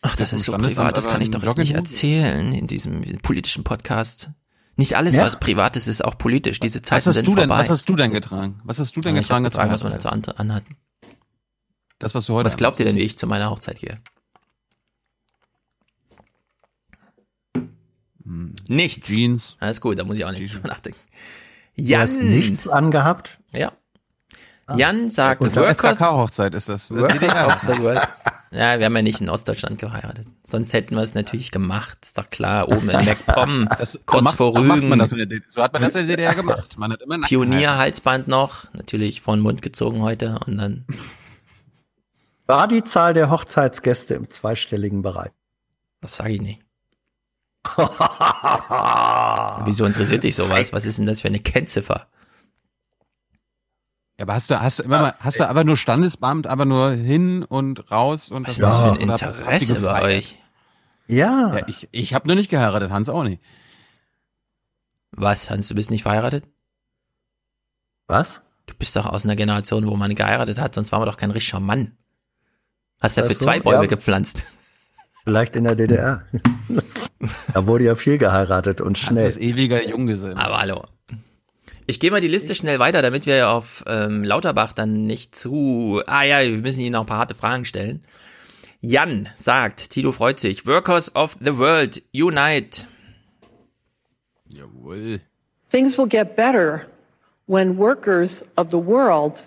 ach, 0.01 0.15
das 0.17 0.31
Vom 0.31 0.37
ist 0.39 0.45
so 0.45 0.51
privat, 0.53 0.97
das 0.97 1.07
kann 1.07 1.21
ich 1.21 1.31
doch 1.31 1.43
jetzt 1.43 1.57
nicht 1.57 1.73
erzählen 1.73 2.53
in 2.53 2.67
diesem 2.67 3.01
politischen 3.21 3.63
Podcast. 3.63 4.29
Nicht 4.75 4.95
alles, 4.97 5.15
Ja. 5.15 5.23
was 5.23 5.39
privat 5.39 5.75
ist, 5.77 5.87
ist 5.87 6.03
auch 6.03 6.17
politisch. 6.17 6.59
Diese 6.59 6.81
Zeiten 6.81 6.97
Was 7.01 7.05
hast 7.07 7.15
sind 7.17 7.27
du 7.27 7.35
denn, 7.35 7.47
vorbei. 7.47 7.61
was 7.61 7.69
hast 7.69 7.87
du 7.87 7.95
denn 7.95 8.11
getragen? 8.11 8.59
Was 8.63 8.79
hast 8.79 8.95
du 8.95 9.01
denn 9.01 9.15
ich 9.15 9.21
getragen? 9.21 9.45
hab 9.45 9.51
getragen, 9.51 9.71
was 9.71 9.83
man 9.83 9.93
dazu 9.93 10.09
Hochzeit? 10.09 10.39
an, 10.39 10.49
anhat. 10.49 10.63
Das, 11.99 12.15
was 12.15 12.25
du 12.25 12.33
heute 12.33 12.45
Was 12.47 12.57
glaubt 12.57 12.79
ihr 12.79 12.85
denn, 12.85 12.95
wie 12.95 13.01
ich 13.01 13.17
zu 13.17 13.27
meiner 13.27 13.49
Hochzeit 13.49 13.79
gehe? 13.79 13.99
Nichts. 18.67 19.09
Jeans. 19.09 19.57
Alles 19.59 19.81
gut, 19.81 19.99
da 19.99 20.03
muss 20.03 20.17
ich 20.17 20.25
auch 20.25 20.31
nicht 20.31 20.53
drüber 20.53 20.69
nachdenken. 20.69 20.99
Du 21.75 21.83
Jan, 21.83 22.01
hast 22.01 22.21
nichts 22.21 22.67
angehabt? 22.67 23.39
ja. 23.51 23.71
Jan 24.77 25.09
sagt, 25.11 25.41
Und 25.41 25.53
Worker, 25.57 25.89
FKK-Hochzeit 25.91 26.53
ist 26.53 26.69
das. 26.69 26.89
Workers 26.89 27.37
of 27.37 27.57
the 27.67 27.81
World. 27.83 28.01
Ja, 28.51 28.79
wir 28.79 28.85
haben 28.85 28.95
ja 28.95 29.01
nicht 29.01 29.19
in 29.19 29.29
Ostdeutschland 29.29 29.77
geheiratet. 29.77 30.25
Sonst 30.45 30.71
hätten 30.71 30.95
wir 30.95 31.01
es 31.01 31.15
natürlich 31.15 31.51
gemacht. 31.51 31.97
Ist 32.01 32.17
doch 32.17 32.29
klar, 32.29 32.69
oben 32.69 32.89
in 32.89 33.03
MacPom, 33.05 33.67
so 33.83 33.99
kurz 34.05 34.23
macht- 34.23 34.37
vor 34.37 34.53
so 34.53 34.59
Rügen. 34.59 34.89
DDR. 34.97 35.41
So 35.49 35.61
hat 35.61 35.73
man 35.73 35.81
das 35.81 35.95
in 35.95 36.07
der 36.07 36.15
DDR 36.15 36.33
gemacht. 36.33 36.77
Man 36.77 36.93
hat 36.93 37.01
immer. 37.01 37.19
Pionierhalsband 37.19 38.29
noch, 38.29 38.71
natürlich 38.73 39.19
vor 39.21 39.35
den 39.35 39.41
Mund 39.41 39.61
gezogen 39.61 40.01
heute 40.01 40.39
und 40.47 40.57
dann, 40.57 40.85
War 42.45 42.69
die 42.69 42.85
Zahl 42.85 43.13
der 43.13 43.29
Hochzeitsgäste 43.29 44.13
im 44.13 44.29
zweistelligen 44.29 45.01
Bereich? 45.01 45.31
das 45.99 46.15
sage 46.15 46.33
ich 46.35 46.41
nicht. 46.41 46.61
Wieso 49.65 49.85
interessiert 49.85 50.23
dich 50.23 50.35
sowas? 50.35 50.73
Was 50.73 50.85
ist 50.85 50.99
denn 50.99 51.05
das 51.05 51.21
für 51.21 51.29
eine 51.29 51.39
Kennziffer? 51.39 52.07
Ja, 54.17 54.23
aber 54.23 54.35
hast 54.35 54.49
du, 54.49 54.59
hast 54.59 54.79
du 54.79 54.83
immer 54.83 55.01
mal, 55.01 55.15
hast 55.19 55.39
du 55.39 55.49
aber 55.49 55.63
nur 55.63 55.77
Standesbeamt, 55.77 56.45
aber 56.45 56.65
nur 56.65 56.91
hin 56.91 57.43
und 57.43 57.89
raus 57.89 58.29
und 58.29 58.47
Was 58.47 58.53
ist 58.53 58.61
das 58.61 58.79
für 58.79 58.91
ein 58.91 58.99
Interesse 58.99 59.75
bei 59.75 60.03
euch? 60.03 60.37
Ja. 61.07 61.57
Ja, 61.57 61.67
ich, 61.67 61.89
ich 61.91 62.13
habe 62.13 62.27
nur 62.27 62.35
nicht 62.35 62.49
geheiratet, 62.49 62.91
Hans 62.91 63.09
auch 63.09 63.23
nicht. 63.23 63.41
Was, 65.11 65.49
Hans, 65.49 65.67
du 65.67 65.75
bist 65.75 65.89
nicht 65.89 66.03
verheiratet? 66.03 66.47
Was? 68.07 68.41
Du 68.65 68.75
bist 68.75 68.95
doch 68.95 69.05
aus 69.05 69.25
einer 69.25 69.35
Generation, 69.35 69.87
wo 69.87 69.95
man 69.95 70.15
geheiratet 70.15 70.59
hat, 70.59 70.75
sonst 70.75 70.91
waren 70.91 71.01
wir 71.01 71.05
doch 71.05 71.17
kein 71.17 71.31
richtiger 71.31 71.59
Mann. 71.59 71.97
Hast 73.01 73.17
dafür 73.17 73.35
so, 73.35 73.43
zwei 73.43 73.59
Bäume 73.59 73.83
ja. 73.83 73.89
gepflanzt. 73.89 74.43
Vielleicht 75.23 75.55
in 75.55 75.63
der 75.63 75.75
DDR. 75.75 76.23
da 77.53 77.65
wurde 77.67 77.85
ja 77.85 77.95
viel 77.95 78.17
geheiratet 78.17 78.81
und 78.81 78.97
schnell. 78.97 79.27
ist 79.27 79.37
ewiger 79.39 79.81
Junggeselle. 79.87 80.37
Aber 80.37 80.59
hallo. 80.59 80.83
Ich 81.85 81.99
gehe 81.99 82.11
mal 82.11 82.21
die 82.21 82.27
Liste 82.27 82.55
schnell 82.55 82.79
weiter, 82.79 83.01
damit 83.01 83.25
wir 83.25 83.49
auf 83.49 83.83
ähm, 83.87 84.23
Lauterbach 84.23 84.73
dann 84.73 85.03
nicht 85.05 85.35
zu. 85.35 86.01
Ah 86.07 86.23
ja, 86.23 86.39
wir 86.41 86.57
müssen 86.57 86.79
Ihnen 86.81 86.93
noch 86.93 87.01
ein 87.01 87.07
paar 87.07 87.19
harte 87.19 87.35
Fragen 87.35 87.65
stellen. 87.65 88.03
Jan 88.81 89.29
sagt, 89.35 89.89
Tito 89.91 90.11
freut 90.11 90.39
sich. 90.39 90.65
Workers 90.65 91.15
of 91.15 91.37
the 91.41 91.57
World, 91.57 92.01
unite. 92.13 92.85
Jawohl. 94.49 95.21
Things 95.71 95.97
will 95.97 96.07
get 96.07 96.35
better 96.35 96.81
when 97.47 97.77
workers 97.77 98.43
of 98.57 98.67
the 98.71 98.77
world 98.77 99.45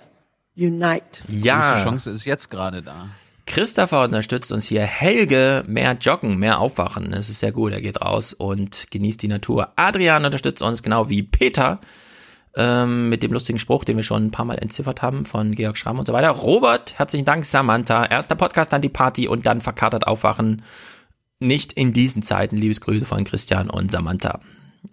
unite. 0.57 1.23
Die 1.29 1.43
Ja. 1.43 1.85
Chance 1.85 2.11
ist 2.11 2.25
jetzt 2.25 2.51
gerade 2.51 2.83
da. 2.83 3.09
Christopher 3.47 4.03
unterstützt 4.03 4.53
uns 4.53 4.67
hier. 4.67 4.83
Helge, 4.83 5.65
mehr 5.67 5.97
joggen, 6.01 6.37
mehr 6.39 6.59
aufwachen. 6.59 7.11
Das 7.11 7.31
ist 7.31 7.41
sehr 7.41 7.53
gut. 7.53 7.73
Er 7.73 7.81
geht 7.81 8.03
raus 8.03 8.33
und 8.33 8.91
genießt 8.91 9.23
die 9.23 9.29
Natur. 9.29 9.73
Adrian 9.77 10.25
unterstützt 10.25 10.63
uns 10.63 10.83
genau 10.83 11.09
wie 11.09 11.23
Peter. 11.23 11.81
Ähm, 12.59 13.11
mit 13.11 13.23
dem 13.23 13.33
lustigen 13.33 13.59
Spruch, 13.59 13.85
den 13.85 13.97
wir 13.97 14.03
schon 14.03 14.27
ein 14.27 14.31
paar 14.31 14.47
Mal 14.47 14.59
entziffert 14.59 15.03
haben 15.03 15.27
von 15.27 15.55
Georg 15.55 15.77
Schramm 15.77 15.99
und 15.99 16.07
so 16.07 16.15
weiter. 16.15 16.31
Robert, 16.31 16.99
herzlichen 16.99 17.27
Dank. 17.27 17.45
Samantha, 17.45 18.07
erster 18.07 18.35
Podcast, 18.35 18.73
dann 18.73 18.81
die 18.81 18.89
Party 18.89 19.29
und 19.29 19.47
dann 19.47 19.61
verkatert 19.61 20.07
aufwachen. 20.07 20.63
Nicht 21.39 21.75
in 21.75 21.93
diesen 21.93 22.23
Zeiten. 22.23 22.57
Liebesgrüße 22.57 23.05
von 23.05 23.25
Christian 23.25 23.69
und 23.69 23.91
Samantha. 23.91 24.41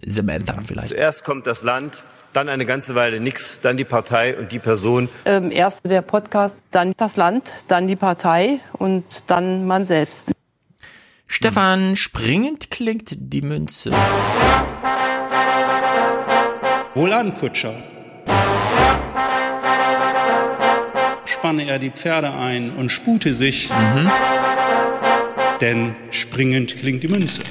Samantha 0.06 0.60
vielleicht. 0.66 0.90
Zuerst 0.90 1.24
kommt 1.24 1.48
das 1.48 1.64
Land, 1.64 2.04
dann 2.34 2.50
eine 2.50 2.66
ganze 2.66 2.96
Weile 2.96 3.20
nix, 3.20 3.62
dann 3.62 3.78
die 3.78 3.86
Partei 3.86 4.38
und 4.38 4.52
die 4.52 4.60
Person. 4.60 5.10
Ähm, 5.26 5.52
erst 5.52 5.86
der 5.86 6.02
Podcast, 6.02 6.60
dann 6.72 6.94
das 6.98 7.16
Land, 7.16 7.54
dann 7.68 7.88
die 7.88 7.96
Partei 7.96 8.60
und 8.74 9.04
dann 9.28 9.66
man 9.66 9.86
selbst. 9.86 10.34
Stefan, 11.28 11.96
springend 11.96 12.70
klingt 12.70 13.10
die 13.16 13.42
Münze. 13.42 13.92
Wohlan, 16.96 17.36
Kutscher. 17.36 17.74
Spanne 21.26 21.66
er 21.66 21.80
die 21.80 21.90
Pferde 21.90 22.32
ein 22.32 22.72
und 22.72 22.92
spute 22.92 23.34
sich, 23.34 23.72
denn 25.60 25.96
springend 26.12 26.78
klingt 26.78 27.04
die 27.04 27.08
Münze. 27.08 27.42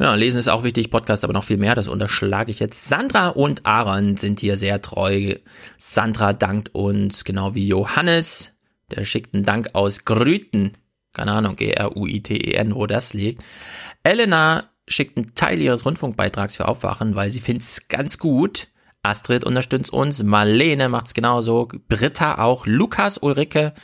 Ja, 0.00 0.14
lesen 0.14 0.38
ist 0.38 0.46
auch 0.48 0.62
wichtig, 0.62 0.90
Podcast 0.90 1.24
aber 1.24 1.32
noch 1.32 1.42
viel 1.42 1.56
mehr, 1.56 1.74
das 1.74 1.88
unterschlage 1.88 2.52
ich 2.52 2.60
jetzt. 2.60 2.88
Sandra 2.88 3.30
und 3.30 3.66
Aaron 3.66 4.16
sind 4.16 4.38
hier 4.38 4.56
sehr 4.56 4.80
treu. 4.80 5.34
Sandra 5.76 6.32
dankt 6.32 6.72
uns, 6.72 7.24
genau 7.24 7.56
wie 7.56 7.66
Johannes, 7.66 8.56
der 8.92 9.04
schickt 9.04 9.34
einen 9.34 9.44
Dank 9.44 9.74
aus 9.74 10.04
Grüten. 10.04 10.72
Keine 11.14 11.32
Ahnung, 11.32 11.56
G-R-U-I-T-E-N, 11.56 12.76
wo 12.76 12.86
das 12.86 13.12
liegt. 13.12 13.42
Elena 14.04 14.70
schickt 14.86 15.16
einen 15.16 15.34
Teil 15.34 15.60
ihres 15.60 15.84
Rundfunkbeitrags 15.84 16.56
für 16.56 16.68
Aufwachen, 16.68 17.16
weil 17.16 17.32
sie 17.32 17.40
findet 17.40 17.64
es 17.64 17.88
ganz 17.88 18.18
gut. 18.18 18.68
Astrid 19.02 19.44
unterstützt 19.44 19.92
uns, 19.92 20.22
Marlene 20.22 20.88
macht's 20.88 21.14
genauso, 21.14 21.68
Britta 21.88 22.38
auch, 22.38 22.66
Lukas, 22.66 23.18
Ulrike, 23.18 23.74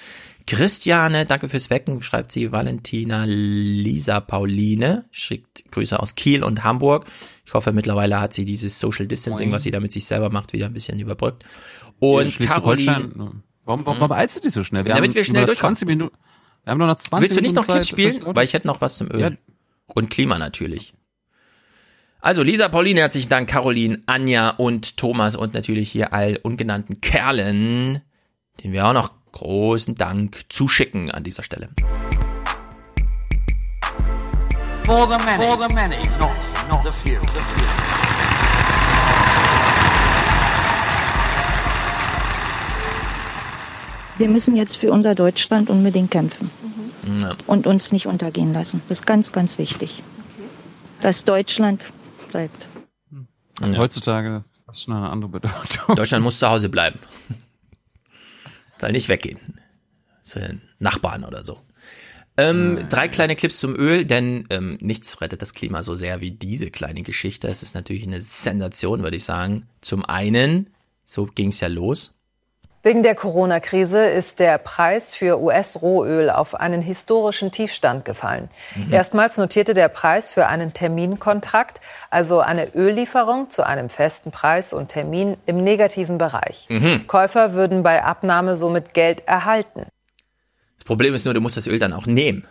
Christiane, 0.47 1.25
danke 1.25 1.49
fürs 1.49 1.71
Wecken, 1.71 2.03
schreibt 2.03 2.33
sie, 2.33 2.53
Valentina, 2.53 3.25
Lisa, 3.27 4.21
Pauline, 4.21 5.07
schickt 5.11 5.71
Grüße 5.71 5.99
aus 5.99 6.15
Kiel 6.15 6.45
und 6.45 6.65
Hamburg. 6.65 7.07
Ich 7.47 7.55
hoffe, 7.55 7.73
mittlerweile 7.73 8.21
hat 8.21 8.35
sie 8.35 8.45
dieses 8.45 8.79
Social 8.79 9.07
Distancing, 9.07 9.53
was 9.53 9.63
sie 9.63 9.71
da 9.71 9.81
mit 9.81 9.93
sich 9.93 10.05
selber 10.05 10.31
macht, 10.31 10.53
wieder 10.53 10.67
ein 10.67 10.75
bisschen 10.75 10.99
überbrückt. 10.99 11.45
Und 11.99 12.39
Caroline, 12.41 13.43
Warum, 13.65 13.87
warum, 13.87 14.01
warum 14.01 14.13
eilst 14.13 14.37
du 14.37 14.41
dich 14.41 14.53
so 14.53 14.63
schnell? 14.63 14.85
Wir 14.85 14.95
Damit 14.95 15.11
haben 15.11 15.15
wir 15.15 15.25
schnell 15.25 15.47
durchkommen. 15.47 15.77
20 15.77 15.89
Minuten. 15.89 16.17
Wir 16.65 16.71
haben 16.71 16.79
noch 16.79 16.97
20 16.97 17.23
willst 17.23 17.37
du 17.37 17.41
nicht 17.41 17.53
Minuten 17.53 17.69
noch 17.69 17.75
Kids 17.75 17.89
Zeit, 17.89 18.11
spielen? 18.11 18.35
Weil 18.35 18.45
ich 18.45 18.53
hätte 18.53 18.67
noch 18.67 18.81
was 18.81 18.99
zum 18.99 19.11
Öl. 19.11 19.21
Ja. 19.21 19.31
Und 19.87 20.11
Klima 20.11 20.39
natürlich. 20.39 20.95
Also 22.21 22.43
Lisa, 22.43 22.69
Pauline, 22.69 23.01
herzlichen 23.01 23.29
Dank, 23.29 23.49
Caroline, 23.49 24.03
Anja 24.07 24.51
und 24.51 24.97
Thomas 24.97 25.37
und 25.37 25.53
natürlich 25.53 25.91
hier 25.91 26.13
all 26.15 26.39
ungenannten 26.43 27.01
Kerlen, 27.01 28.01
denen 28.63 28.73
wir 28.73 28.87
auch 28.87 28.95
noch 28.95 29.13
großen 29.35 29.97
Dank 29.97 30.41
zuschicken 30.49 31.11
an 31.11 31.25
dieser 31.25 31.43
Stelle. 31.43 31.69
For 34.85 35.07
the 35.09 35.25
many, 35.25 35.45
for 35.45 35.57
the 35.69 35.73
many, 35.75 35.97
not, 36.19 36.31
not 36.69 36.85
the 36.85 36.93
few. 36.93 37.21
The 37.21 37.41
few. 37.41 37.65
wir 44.19 44.29
müssen 44.29 44.57
jetzt 44.57 44.77
für 44.77 44.93
unser 44.93 45.15
Deutschland 45.15 45.71
unbedingt 45.71 46.11
kämpfen 46.11 46.51
Ja. 47.21 47.35
und 47.47 47.67
uns 47.67 47.93
nicht 47.93 48.07
untergehen 48.07 48.53
lassen. 48.53 48.81
Das 48.89 49.01
ist 49.01 49.07
ganz, 49.07 49.33
ganz 49.33 49.59
wichtig, 49.59 50.03
dass 51.01 51.25
Deutschland 51.25 51.89
bleibt. 52.31 52.69
Und 53.61 53.79
Heutzutage 53.79 54.45
ist 54.71 54.83
schon 54.83 54.95
eine 54.95 55.11
andere 55.11 55.31
Bedeutung. 55.31 55.97
Deutschland 55.97 56.25
muss 56.25 56.39
zu 56.39 56.49
Hause 56.49 56.69
bleiben. 56.69 56.99
Soll 58.79 58.93
nicht 58.93 59.09
weggehen. 59.09 59.39
Zu 60.23 60.41
den 60.41 60.63
Nachbarn 60.79 61.25
oder 61.25 61.45
so. 61.45 61.61
Ähm, 62.37 62.87
drei 62.89 63.09
kleine 63.09 63.37
Clips 63.37 63.61
zum 63.61 63.77
Öl, 63.77 64.05
denn 64.05 64.47
ähm, 64.51 64.79
nichts 64.81 65.21
rettet 65.21 65.41
das 65.41 65.55
Klima 65.55 65.83
so 65.83 65.95
sehr 65.95 66.21
wie 66.21 66.33
diese 66.33 66.71
kleine 66.71 67.03
Geschichte. 67.03 67.47
Es 67.49 67.63
ist 67.63 67.75
natürlich 67.75 68.07
eine 68.07 68.21
Sensation, 68.21 69.03
würde 69.03 69.17
ich 69.17 69.25
sagen. 69.25 69.69
Zum 69.81 70.05
einen, 70.05 70.71
so 71.05 71.27
ging 71.27 71.51
es 71.51 71.61
ja 71.61 71.69
los. 71.69 72.14
Wegen 72.85 73.03
der 73.03 73.15
Corona-Krise 73.15 74.05
ist 74.05 74.41
der 74.41 74.59
Preis 74.59 75.15
für 75.15 75.41
US-Rohöl 75.41 76.29
auf 76.29 76.55
einen 76.55 76.83
historischen 76.83 77.51
Tiefstand 77.51 78.05
gefallen. 78.05 78.51
Mhm. 78.77 78.93
Erstmals 78.93 79.39
notierte 79.39 79.73
der 79.73 79.89
Preis 79.89 80.35
für 80.35 80.49
einen 80.49 80.75
Terminkontrakt, 80.75 81.81
also 82.11 82.41
eine 82.41 82.75
Öllieferung 82.75 83.49
zu 83.49 83.67
einem 83.67 83.89
festen 83.89 84.33
Preis 84.33 84.75
und 84.75 84.89
Termin 84.89 85.39
im 85.47 85.63
negativen 85.63 86.19
Bereich. 86.19 86.67
Mhm. 86.69 87.07
Käufer 87.07 87.55
würden 87.55 87.83
bei 87.83 88.05
Abnahme 88.05 88.55
somit 88.55 88.93
Geld 88.93 89.27
erhalten. 89.27 89.87
Das 90.77 90.85
Problem 90.85 91.15
ist 91.15 91.25
nur, 91.25 91.33
du 91.33 91.41
musst 91.41 91.57
das 91.57 91.67
Öl 91.67 91.79
dann 91.79 91.95
auch 91.95 92.05
nehmen. 92.05 92.47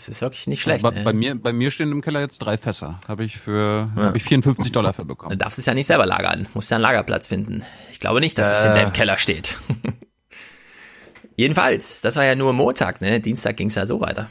Das 0.00 0.08
ist 0.08 0.22
wirklich 0.22 0.46
nicht 0.46 0.62
schlecht. 0.62 0.82
Aber 0.82 0.96
ne? 0.96 1.04
bei, 1.04 1.12
mir, 1.12 1.34
bei 1.34 1.52
mir 1.52 1.70
stehen 1.70 1.92
im 1.92 2.00
Keller 2.00 2.20
jetzt 2.20 2.38
drei 2.38 2.56
Fässer. 2.56 2.98
Habe 3.06 3.22
ich 3.22 3.36
für 3.36 3.90
Ja. 3.94 4.02
habe 4.04 4.16
ich 4.16 4.22
54 4.24 4.72
Dollar 4.72 4.94
für 4.94 5.04
bekommen. 5.04 5.28
Dann 5.28 5.38
darfst 5.38 5.58
du 5.58 5.60
es 5.60 5.66
ja 5.66 5.74
nicht 5.74 5.86
selber 5.88 6.06
lagern. 6.06 6.46
Musst 6.54 6.70
ja 6.70 6.78
einen 6.78 6.82
Lagerplatz 6.82 7.26
finden. 7.26 7.62
Ich 7.92 8.00
glaube 8.00 8.20
nicht, 8.20 8.38
dass 8.38 8.50
es 8.50 8.64
in 8.64 8.70
Äh. 8.70 8.76
deinem 8.76 8.94
Keller 8.94 9.18
steht. 9.18 9.58
Jedenfalls, 11.36 12.00
das 12.00 12.16
war 12.16 12.24
ja 12.24 12.34
nur 12.34 12.54
Montag, 12.54 13.02
ne? 13.02 13.20
Dienstag 13.20 13.58
ging 13.58 13.68
es 13.68 13.74
ja 13.74 13.84
so 13.84 14.00
weiter. 14.00 14.30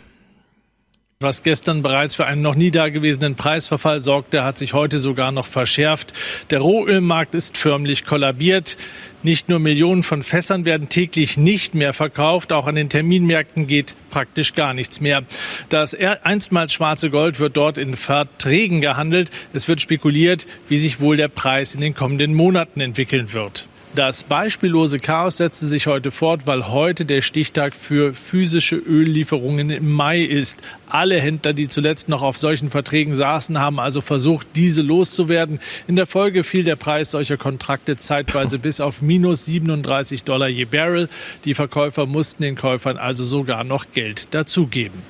Was 1.21 1.43
gestern 1.43 1.81
bereits 1.81 2.15
für 2.15 2.27
einen 2.27 2.41
noch 2.41 2.55
nie 2.55 2.71
dagewesenen 2.71 3.35
Preisverfall 3.35 4.01
sorgte, 4.01 4.45
hat 4.45 4.57
sich 4.57 4.71
heute 4.71 4.99
sogar 4.99 5.33
noch 5.33 5.47
verschärft. 5.47 6.13
Der 6.49 6.59
Rohölmarkt 6.59 7.35
ist 7.35 7.57
förmlich 7.57 8.05
kollabiert. 8.05 8.77
Nicht 9.21 9.49
nur 9.49 9.59
Millionen 9.59 10.03
von 10.03 10.23
Fässern 10.23 10.63
werden 10.63 10.87
täglich 10.87 11.35
nicht 11.35 11.75
mehr 11.75 11.91
verkauft, 11.91 12.53
auch 12.53 12.67
an 12.67 12.75
den 12.75 12.87
Terminmärkten 12.87 13.67
geht 13.67 13.97
praktisch 14.09 14.53
gar 14.53 14.73
nichts 14.73 15.01
mehr. 15.01 15.23
Das 15.67 15.93
einstmals 15.93 16.71
schwarze 16.71 17.09
Gold 17.09 17.41
wird 17.41 17.57
dort 17.57 17.77
in 17.77 17.97
Verträgen 17.97 18.79
gehandelt. 18.79 19.29
Es 19.51 19.67
wird 19.67 19.81
spekuliert, 19.81 20.45
wie 20.69 20.77
sich 20.77 21.01
wohl 21.01 21.17
der 21.17 21.27
Preis 21.27 21.75
in 21.75 21.81
den 21.81 21.95
kommenden 21.95 22.33
Monaten 22.33 22.79
entwickeln 22.79 23.33
wird. 23.33 23.67
Das 23.95 24.23
beispiellose 24.23 24.99
Chaos 24.99 25.37
setzte 25.37 25.65
sich 25.65 25.87
heute 25.87 26.11
fort, 26.11 26.45
weil 26.45 26.67
heute 26.67 27.05
der 27.05 27.21
Stichtag 27.21 27.73
für 27.73 28.13
physische 28.13 28.75
Öllieferungen 28.75 29.71
im 29.71 29.91
Mai 29.91 30.21
ist. 30.21 30.61
Alle 30.87 31.19
Händler, 31.19 31.53
die 31.53 31.67
zuletzt 31.67 32.07
noch 32.07 32.21
auf 32.21 32.37
solchen 32.37 32.69
Verträgen 32.69 33.15
saßen, 33.15 33.57
haben 33.57 33.79
also 33.79 34.01
versucht, 34.01 34.47
diese 34.55 34.83
loszuwerden. 34.83 35.59
In 35.87 35.95
der 35.95 36.05
Folge 36.05 36.43
fiel 36.43 36.63
der 36.63 36.75
Preis 36.75 37.11
solcher 37.11 37.37
Kontrakte 37.37 37.97
zeitweise 37.97 38.59
bis 38.59 38.79
auf 38.79 39.01
minus 39.01 39.45
37 39.45 40.23
Dollar 40.23 40.47
je 40.49 40.65
Barrel. 40.65 41.09
Die 41.43 41.55
Verkäufer 41.55 42.05
mussten 42.05 42.43
den 42.43 42.55
Käufern 42.55 42.97
also 42.97 43.25
sogar 43.25 43.63
noch 43.63 43.91
Geld 43.91 44.27
dazugeben. 44.31 45.01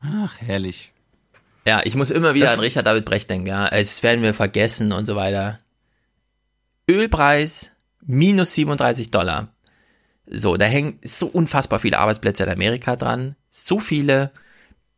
Ach, 0.00 0.32
herrlich. 0.40 0.92
Ja, 1.66 1.80
ich 1.84 1.96
muss 1.96 2.10
immer 2.12 2.34
wieder 2.34 2.46
Das- 2.46 2.54
an 2.58 2.60
Richard 2.60 2.86
David 2.86 3.04
Brecht 3.04 3.28
denken, 3.28 3.48
ja. 3.48 3.66
Es 3.66 4.04
werden 4.04 4.22
wir 4.22 4.32
vergessen 4.32 4.92
und 4.92 5.06
so 5.06 5.16
weiter. 5.16 5.58
Ölpreis 6.88 7.72
minus 8.04 8.54
37 8.54 9.10
Dollar. 9.10 9.48
So, 10.26 10.56
da 10.56 10.66
hängen 10.66 10.98
so 11.02 11.26
unfassbar 11.26 11.80
viele 11.80 11.98
Arbeitsplätze 11.98 12.44
in 12.44 12.50
Amerika 12.50 12.96
dran. 12.96 13.34
So 13.50 13.80
viele, 13.80 14.30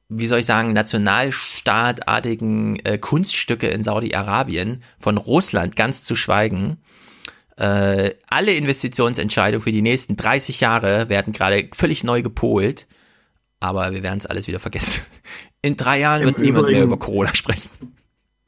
wie 0.09 0.27
soll 0.27 0.41
ich 0.41 0.47
sagen, 0.47 0.73
nationalstaatartigen 0.73 2.85
äh, 2.85 2.99
Kunststücke 2.99 3.69
in 3.69 3.83
Saudi-Arabien, 3.83 4.83
von 4.99 5.17
Russland 5.17 5.77
ganz 5.77 6.03
zu 6.03 6.17
schweigen. 6.17 6.79
Äh, 7.57 8.15
alle 8.29 8.55
Investitionsentscheidungen 8.55 9.63
für 9.63 9.73
die 9.73 9.83
nächsten 9.83 10.17
30 10.17 10.61
Jahre 10.61 11.09
werden 11.09 11.33
gerade 11.33 11.69
völlig 11.75 12.05
neu 12.05 12.23
gepolt. 12.23 12.87
Aber 13.61 13.93
wir 13.93 14.03
werden 14.03 14.19
es 14.19 14.27
alles 14.27 14.49
wieder 14.49 14.61
vergessen. 14.61 15.05
In 15.63 15.77
drei 15.77 16.01
Jahren 16.01 16.23
Im 16.23 16.27
wird 16.29 16.39
niemand 16.39 16.67
mehr 16.67 16.77
Übrigen- 16.77 16.87
über 16.87 16.99
Corona 16.99 17.35
sprechen. 17.35 17.69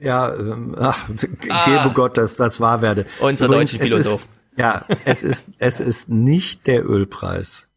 Ja, 0.02 0.34
ähm, 0.34 0.74
ach, 0.78 1.08
Ah. 1.48 1.64
gebe 1.84 1.94
Gott, 1.94 2.16
dass 2.16 2.36
das 2.36 2.58
wahr 2.60 2.82
werde. 2.82 3.06
Unsere 3.20 3.50
deutschen 3.52 3.80
es 3.80 3.86
Philosophen. 3.88 4.24
Ist, 4.52 4.58
ja, 4.58 4.84
es 5.04 5.22
ist, 5.24 5.46
es 5.58 5.80
ist 5.80 6.08
nicht 6.08 6.66
der 6.66 6.84
Ölpreis. 6.88 7.68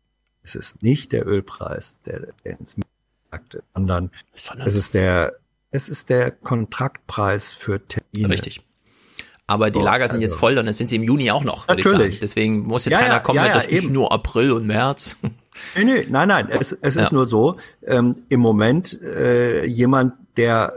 Es 0.43 0.55
ist 0.55 0.83
nicht 0.83 1.11
der 1.11 1.25
Ölpreis, 1.27 1.97
der, 2.05 2.27
der 2.43 2.59
ins 2.59 2.75
Markt, 3.31 3.59
sondern 3.73 4.11
Sondern- 4.35 4.67
es 4.67 4.75
ist 4.75 4.93
der, 4.93 5.33
es 5.71 5.89
ist 5.89 6.09
der 6.09 6.31
Kontraktpreis 6.31 7.53
für 7.53 7.79
Termine. 7.87 8.29
Richtig. 8.33 8.61
Aber 9.47 9.69
die 9.69 9.77
So, 9.79 9.85
Lager 9.85 10.05
sind 10.07 10.15
also- 10.15 10.23
jetzt 10.23 10.35
voll 10.35 10.57
und 10.57 10.65
das 10.65 10.77
sind 10.77 10.89
sie 10.89 10.95
im 10.95 11.03
Juni 11.03 11.29
auch 11.31 11.43
noch, 11.43 11.67
würde 11.67 11.79
ich 11.81 11.85
sagen. 11.85 11.97
Natürlich. 11.97 12.19
Deswegen 12.19 12.61
muss 12.65 12.85
jetzt 12.85 12.93
Ja, 12.93 12.99
keiner 12.99 13.13
ja, 13.13 13.19
kommen 13.19 13.37
ja, 13.37 13.53
das 13.53 13.67
ist 13.67 13.83
eben. 13.85 13.93
nur 13.93 14.11
April 14.11 14.51
und 14.51 14.65
März. 14.65 15.15
Nee, 15.75 15.83
nee, 15.85 16.05
nein, 16.09 16.27
nein, 16.27 16.47
es, 16.49 16.73
es 16.73 16.95
ist 16.95 17.11
nur 17.13 17.27
so, 17.27 17.57
ähm, 17.85 18.15
im 18.29 18.39
Moment 18.39 18.99
äh, 19.01 19.65
jemand, 19.65 20.13
der 20.37 20.73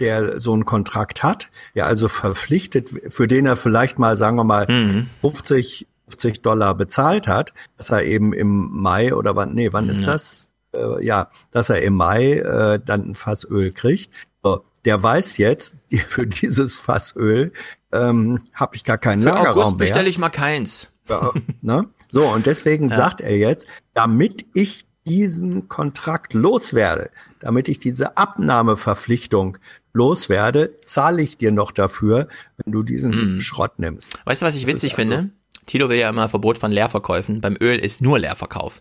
der 0.00 0.40
so 0.40 0.52
einen 0.52 0.64
Kontrakt 0.64 1.22
hat, 1.22 1.48
ja 1.74 1.86
also 1.86 2.08
verpflichtet, 2.08 2.90
für 3.08 3.26
den 3.28 3.46
er 3.46 3.56
vielleicht 3.56 3.98
mal, 3.98 4.16
sagen 4.16 4.36
wir 4.36 4.44
mal, 4.44 4.66
Mhm. 4.68 5.08
50, 5.22 5.86
50 6.08 6.42
Dollar 6.42 6.74
bezahlt 6.74 7.28
hat, 7.28 7.52
dass 7.76 7.90
er 7.90 8.04
eben 8.04 8.32
im 8.32 8.68
Mai 8.72 9.14
oder 9.14 9.36
wann, 9.36 9.54
nee, 9.54 9.68
wann 9.72 9.88
ist 9.88 10.00
Ja. 10.02 10.06
das? 10.08 10.48
Äh, 10.74 11.04
ja, 11.04 11.30
dass 11.50 11.70
er 11.70 11.82
im 11.82 11.94
Mai 11.94 12.34
äh, 12.34 12.78
dann 12.84 13.10
ein 13.10 13.14
Fass 13.14 13.44
Öl 13.44 13.72
kriegt. 13.72 14.10
So, 14.42 14.64
der 14.84 15.02
weiß 15.02 15.36
jetzt, 15.38 15.74
für 16.08 16.26
dieses 16.26 16.78
Fass 16.78 17.14
Öl 17.16 17.52
ähm, 17.92 18.42
habe 18.54 18.76
ich 18.76 18.84
gar 18.84 18.98
keinen 18.98 19.20
Für 19.22 19.30
Lagerraum 19.30 19.58
August 19.58 19.70
mehr. 19.72 19.78
bestelle 19.78 20.08
ich 20.08 20.18
mal 20.18 20.28
keins. 20.30 20.90
Ja, 21.08 21.32
ne? 21.62 21.86
So, 22.10 22.26
und 22.28 22.44
deswegen 22.46 22.88
Ja. 22.90 22.96
sagt 22.96 23.20
er 23.22 23.36
jetzt, 23.36 23.66
damit 23.94 24.44
ich 24.54 24.84
diesen 25.08 25.68
Kontrakt 25.68 26.34
loswerde, 26.34 27.10
damit 27.40 27.68
ich 27.68 27.78
diese 27.78 28.16
Abnahmeverpflichtung 28.16 29.58
loswerde, 29.92 30.74
zahle 30.84 31.22
ich 31.22 31.36
dir 31.36 31.50
noch 31.52 31.72
dafür, 31.72 32.28
wenn 32.58 32.72
du 32.72 32.82
diesen 32.82 33.34
Mhm. 33.36 33.40
Schrott 33.40 33.78
nimmst. 33.78 34.12
Weißt 34.24 34.42
du, 34.42 34.46
was 34.46 34.56
ich 34.56 34.62
Das 34.64 34.74
witzig 34.74 34.92
also- 34.98 35.02
finde? 35.10 35.30
Tito 35.66 35.88
will 35.88 35.98
ja 35.98 36.08
immer 36.08 36.28
Verbot 36.28 36.56
von 36.58 36.72
Leerverkäufen. 36.72 37.40
Beim 37.40 37.56
Öl 37.60 37.78
ist 37.78 38.00
nur 38.00 38.18
Leerverkauf. 38.18 38.80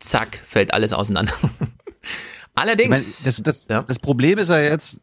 Zack, 0.00 0.36
fällt 0.46 0.74
alles 0.74 0.92
auseinander. 0.92 1.32
Allerdings. 2.54 2.90
Meine, 3.24 3.42
das, 3.42 3.66
das, 3.66 3.86
das 3.86 3.98
Problem 3.98 4.38
ist 4.38 4.48
ja 4.48 4.60
jetzt, 4.60 5.00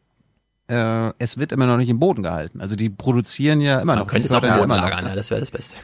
äh, 0.68 1.12
es 1.18 1.38
wird 1.38 1.50
immer 1.52 1.66
noch 1.66 1.76
nicht 1.76 1.88
im 1.88 1.98
Boden 1.98 2.22
gehalten. 2.22 2.60
Also 2.60 2.76
die 2.76 2.88
produzieren 2.90 3.60
ja 3.60 3.76
immer 3.80 3.92
Man 3.94 3.98
noch. 4.00 4.06
könnte 4.06 4.28
die 4.28 4.32
es 4.32 4.34
auch 4.34 4.42
im 4.42 4.48
ja 4.50 4.56
Boden 4.58 4.70
lagern, 4.70 5.06
ja, 5.06 5.14
das 5.14 5.30
wäre 5.30 5.40
das 5.40 5.50
Beste. 5.50 5.76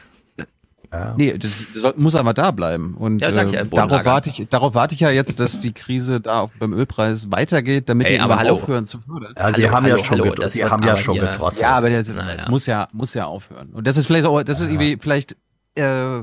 Nee, 1.17 1.37
das, 1.37 1.51
das 1.73 1.81
soll- 1.81 1.93
muss 1.97 2.15
aber 2.15 2.33
da 2.33 2.51
bleiben. 2.51 2.95
Und 2.97 3.21
Ja, 3.21 3.31
sag 3.31 3.47
ich 3.47 3.53
äh, 3.53 3.57
ja, 3.57 3.63
darauf 3.65 4.05
warte 4.05 4.29
ich, 4.29 4.47
darauf 4.49 4.73
warte 4.75 4.93
ich 4.95 5.01
ja 5.01 5.09
jetzt, 5.09 5.39
dass 5.39 5.59
die 5.59 5.71
Krise 5.73 6.21
da 6.21 6.39
auch 6.41 6.49
beim 6.59 6.73
Ölpreis 6.73 7.31
weitergeht, 7.31 7.89
damit 7.89 8.07
Ey, 8.07 8.15
die 8.15 8.19
aber 8.19 8.37
hallo. 8.39 8.53
aufhören 8.55 8.85
zu 8.85 8.99
fördern. 8.99 9.33
Ja, 9.37 9.53
sie 9.53 9.63
Hallo, 9.65 9.75
haben 9.75 9.85
ja 9.87 9.93
hallo, 9.93 10.03
schon, 10.03 10.21
hallo, 10.21 10.49
sie 10.49 10.65
haben 10.65 10.83
ja 10.83 10.91
aber 10.93 11.01
schon 11.01 11.19
gedrosselt. 11.19 11.61
Ja, 11.61 11.77
aber 11.77 11.89
das, 11.89 12.07
ist, 12.07 12.17
das 12.19 12.47
muss 12.49 12.65
ja 12.65 12.87
muss 12.93 13.13
ja 13.13 13.25
aufhören. 13.25 13.69
Und 13.73 13.87
das 13.87 13.97
ist 13.97 14.05
vielleicht 14.07 14.25
auch, 14.25 14.41
das 14.43 14.59
ist 14.59 14.67
irgendwie 14.69 14.97
vielleicht 15.01 15.35
äh, 15.75 16.21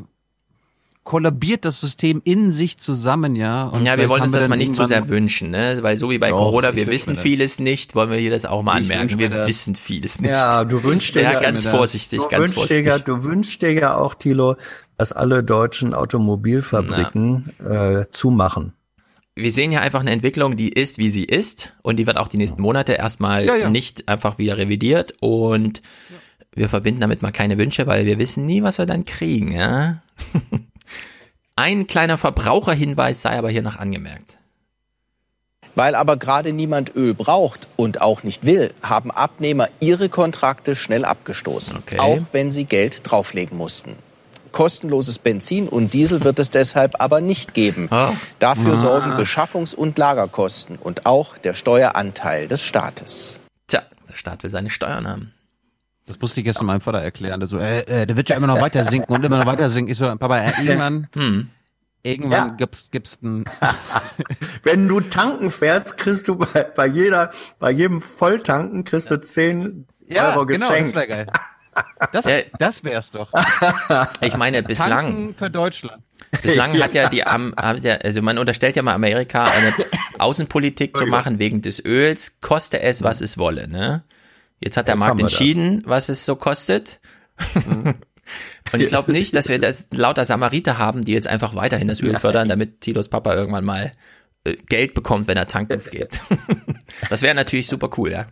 kollabiert 1.04 1.64
das 1.64 1.80
System 1.80 2.20
in 2.24 2.52
sich 2.52 2.78
zusammen, 2.78 3.34
ja. 3.34 3.64
Und 3.64 3.84
ja, 3.86 3.98
wir 3.98 4.08
wollen 4.08 4.22
uns 4.22 4.32
das 4.32 4.48
mal 4.48 4.56
nicht 4.56 4.74
zu 4.74 4.84
sehr 4.84 5.08
wünschen, 5.08 5.50
ne? 5.50 5.78
Weil 5.82 5.96
so 5.96 6.10
wie 6.10 6.18
bei 6.18 6.30
Doch, 6.30 6.36
Corona, 6.38 6.76
wir 6.76 6.86
wissen 6.86 7.16
vieles 7.16 7.58
nicht, 7.58 7.94
wollen 7.96 8.10
wir 8.10 8.18
hier 8.18 8.30
das 8.30 8.44
auch 8.46 8.62
mal 8.62 8.80
Ich 8.80 8.90
anmerken. 8.90 9.18
Wir 9.18 9.46
wissen 9.46 9.74
vieles 9.74 10.20
nicht. 10.20 10.30
Ja, 10.30 10.64
du 10.64 10.82
wünschst 10.84 11.14
dir 11.16 11.22
ja, 11.22 11.32
ja- 11.32 11.40
ganz 11.40 11.66
vorsichtig, 11.66 12.20
Du 12.20 12.28
ganz 12.28 12.48
wünschst, 12.56 12.70
dir 12.70 12.84
vorsichtig. 12.84 13.04
du 13.04 13.24
wünschst 13.24 13.62
dir 13.62 13.72
ja 13.72 13.96
auch, 13.96 14.14
Thilo, 14.14 14.54
dass 14.96 15.10
alle 15.12 15.42
deutschen 15.42 15.92
Automobilfabriken 15.92 17.52
äh, 17.68 18.04
zumachen. 18.10 18.72
wir 19.34 19.50
sehen 19.50 19.72
ja 19.72 19.80
einfach 19.80 20.00
eine 20.00 20.10
Entwicklung, 20.12 20.56
die 20.56 20.68
ist, 20.68 20.98
wie 20.98 21.10
sie 21.10 21.24
ist 21.24 21.74
und 21.82 21.96
die 21.96 22.06
wird 22.06 22.16
auch 22.18 22.28
die 22.28 22.36
nächsten 22.36 22.62
Monate 22.62 22.92
erstmal 22.92 23.44
Ja, 23.44 23.56
ja. 23.56 23.70
nicht 23.70 24.08
einfach 24.08 24.38
wieder 24.38 24.56
revidiert 24.58 25.14
und 25.20 25.82
wir 26.54 26.68
verbinden 26.68 27.00
damit 27.00 27.22
mal 27.22 27.32
keine 27.32 27.56
Wünsche, 27.58 27.86
weil 27.86 28.04
wir 28.06 28.18
wissen 28.18 28.44
nie, 28.46 28.62
was 28.62 28.78
wir 28.78 28.86
dann 28.86 29.04
kriegen, 29.04 29.50
ja. 29.52 30.02
Ein 31.56 31.86
kleiner 31.86 32.18
Verbraucherhinweis 32.18 33.22
sei 33.22 33.36
aber 33.38 33.50
hier 33.50 33.62
noch 33.62 33.76
angemerkt. 33.76 34.38
Weil 35.74 35.94
aber 35.94 36.16
gerade 36.16 36.52
niemand 36.52 36.94
Öl 36.96 37.14
braucht 37.14 37.66
und 37.76 38.02
auch 38.02 38.22
nicht 38.24 38.44
will, 38.44 38.74
haben 38.82 39.10
Abnehmer 39.10 39.68
ihre 39.80 40.08
Kontrakte 40.10 40.76
schnell 40.76 41.04
abgestoßen, 41.04 41.78
Okay. 41.78 41.98
auch 41.98 42.20
wenn 42.32 42.52
sie 42.52 42.64
Geld 42.64 43.00
drauflegen 43.04 43.56
mussten. 43.56 43.96
Kostenloses 44.50 45.18
Benzin 45.18 45.68
und 45.68 45.94
Diesel 45.94 46.24
wird 46.24 46.38
es 46.38 46.50
deshalb 46.50 47.00
aber 47.00 47.22
nicht 47.22 47.54
geben. 47.54 47.88
Ah. 47.90 48.12
Dafür 48.38 48.74
Ah. 48.74 48.76
sorgen 48.76 49.12
Beschaffungs- 49.12 49.74
und 49.74 49.96
Lagerkosten 49.96 50.76
und 50.76 51.06
auch 51.06 51.38
der 51.38 51.54
Steueranteil 51.54 52.48
des 52.48 52.62
Staates. 52.62 53.40
Tja, 53.66 53.80
der 54.10 54.14
Staat 54.14 54.42
will 54.42 54.50
seine 54.50 54.68
Steuern 54.68 55.08
haben. 55.08 55.32
Das 56.12 56.20
musste 56.20 56.40
ich 56.40 56.44
gestern 56.44 56.66
meinem 56.66 56.82
Vater 56.82 56.98
erklären. 56.98 57.40
Der 57.40 57.46
so, 57.46 57.58
äh, 57.58 57.80
äh, 58.02 58.06
der 58.06 58.16
wird 58.18 58.28
ja 58.28 58.36
immer 58.36 58.46
noch 58.46 58.60
weiter 58.60 58.84
sinken 58.84 59.14
und 59.14 59.24
immer 59.24 59.38
noch 59.38 59.46
weiter 59.46 59.70
sinken. 59.70 59.90
Ich 59.92 59.96
so, 59.96 60.04
Papa, 60.16 60.38
äh, 60.40 60.52
irgendwann, 60.62 61.08
Hm. 61.14 61.48
irgendwann 62.02 62.48
Ja. 62.48 62.54
gibt's, 62.54 62.90
gibt's 62.90 63.18
ein, 63.22 63.44
Wenn 64.62 64.88
du 64.88 65.00
tanken 65.00 65.50
fährst, 65.50 65.96
kriegst 65.96 66.28
du 66.28 66.36
bei, 66.36 66.64
bei 66.64 66.86
jeder, 66.86 67.30
bei 67.58 67.70
jedem 67.70 68.02
Volltanken 68.02 68.84
kriegst 68.84 69.10
du 69.10 69.18
10 69.18 69.86
Euro 70.10 70.44
genau, 70.44 70.68
geschenkt. 70.68 70.94
das 70.94 71.02
wäre 71.02 71.08
geil. 71.08 71.26
Das, 72.12 72.26
Äh, 72.26 72.44
das 72.58 72.84
wär's 72.84 73.10
doch. 73.12 73.32
Ich 74.20 74.36
meine, 74.36 74.62
bislang, 74.62 75.06
Tanken 75.06 75.34
für 75.34 75.48
Deutschland. 75.48 76.02
bislang 76.42 76.78
hat 76.82 76.94
ja 76.94 77.08
die, 77.08 77.18
ja, 77.18 77.94
also 78.04 78.20
man 78.20 78.36
unterstellt 78.36 78.76
ja 78.76 78.82
mal 78.82 78.92
Amerika 78.92 79.44
eine 79.44 79.72
Außenpolitik 80.18 80.94
zu 80.94 81.06
machen 81.06 81.38
wegen 81.38 81.62
des 81.62 81.82
Öls, 81.82 82.38
koste 82.42 82.82
es, 82.82 83.02
was 83.02 83.22
es 83.22 83.38
wolle, 83.38 83.68
ne? 83.68 84.02
Jetzt 84.62 84.76
hat 84.76 84.88
der 84.88 84.94
Jetzt 84.94 85.00
Markt 85.00 85.18
wir 85.18 85.24
das. 85.24 85.32
entschieden, 85.32 85.82
was 85.86 86.08
es 86.08 86.24
so 86.24 86.36
kostet. 86.36 87.00
Und 88.72 88.80
ich 88.80 88.88
glaube 88.88 89.12
nicht, 89.12 89.34
dass 89.34 89.48
wir 89.48 89.58
das 89.58 89.88
lauter 89.92 90.24
Samariter 90.24 90.78
haben, 90.78 91.04
die 91.04 91.12
jetzt 91.12 91.26
einfach 91.26 91.54
weiterhin 91.54 91.88
das 91.88 92.00
Öl 92.00 92.16
fördern, 92.18 92.48
damit 92.48 92.80
Tilos 92.80 93.08
Papa 93.08 93.34
irgendwann 93.34 93.64
mal 93.64 93.92
äh, 94.44 94.54
Geld 94.68 94.94
bekommt, 94.94 95.26
wenn 95.28 95.36
er 95.36 95.46
tanken 95.46 95.80
geht. 95.90 96.20
Das 97.10 97.22
wäre 97.22 97.34
natürlich 97.34 97.66
super 97.66 97.90
cool, 97.96 98.12
ja. 98.12 98.26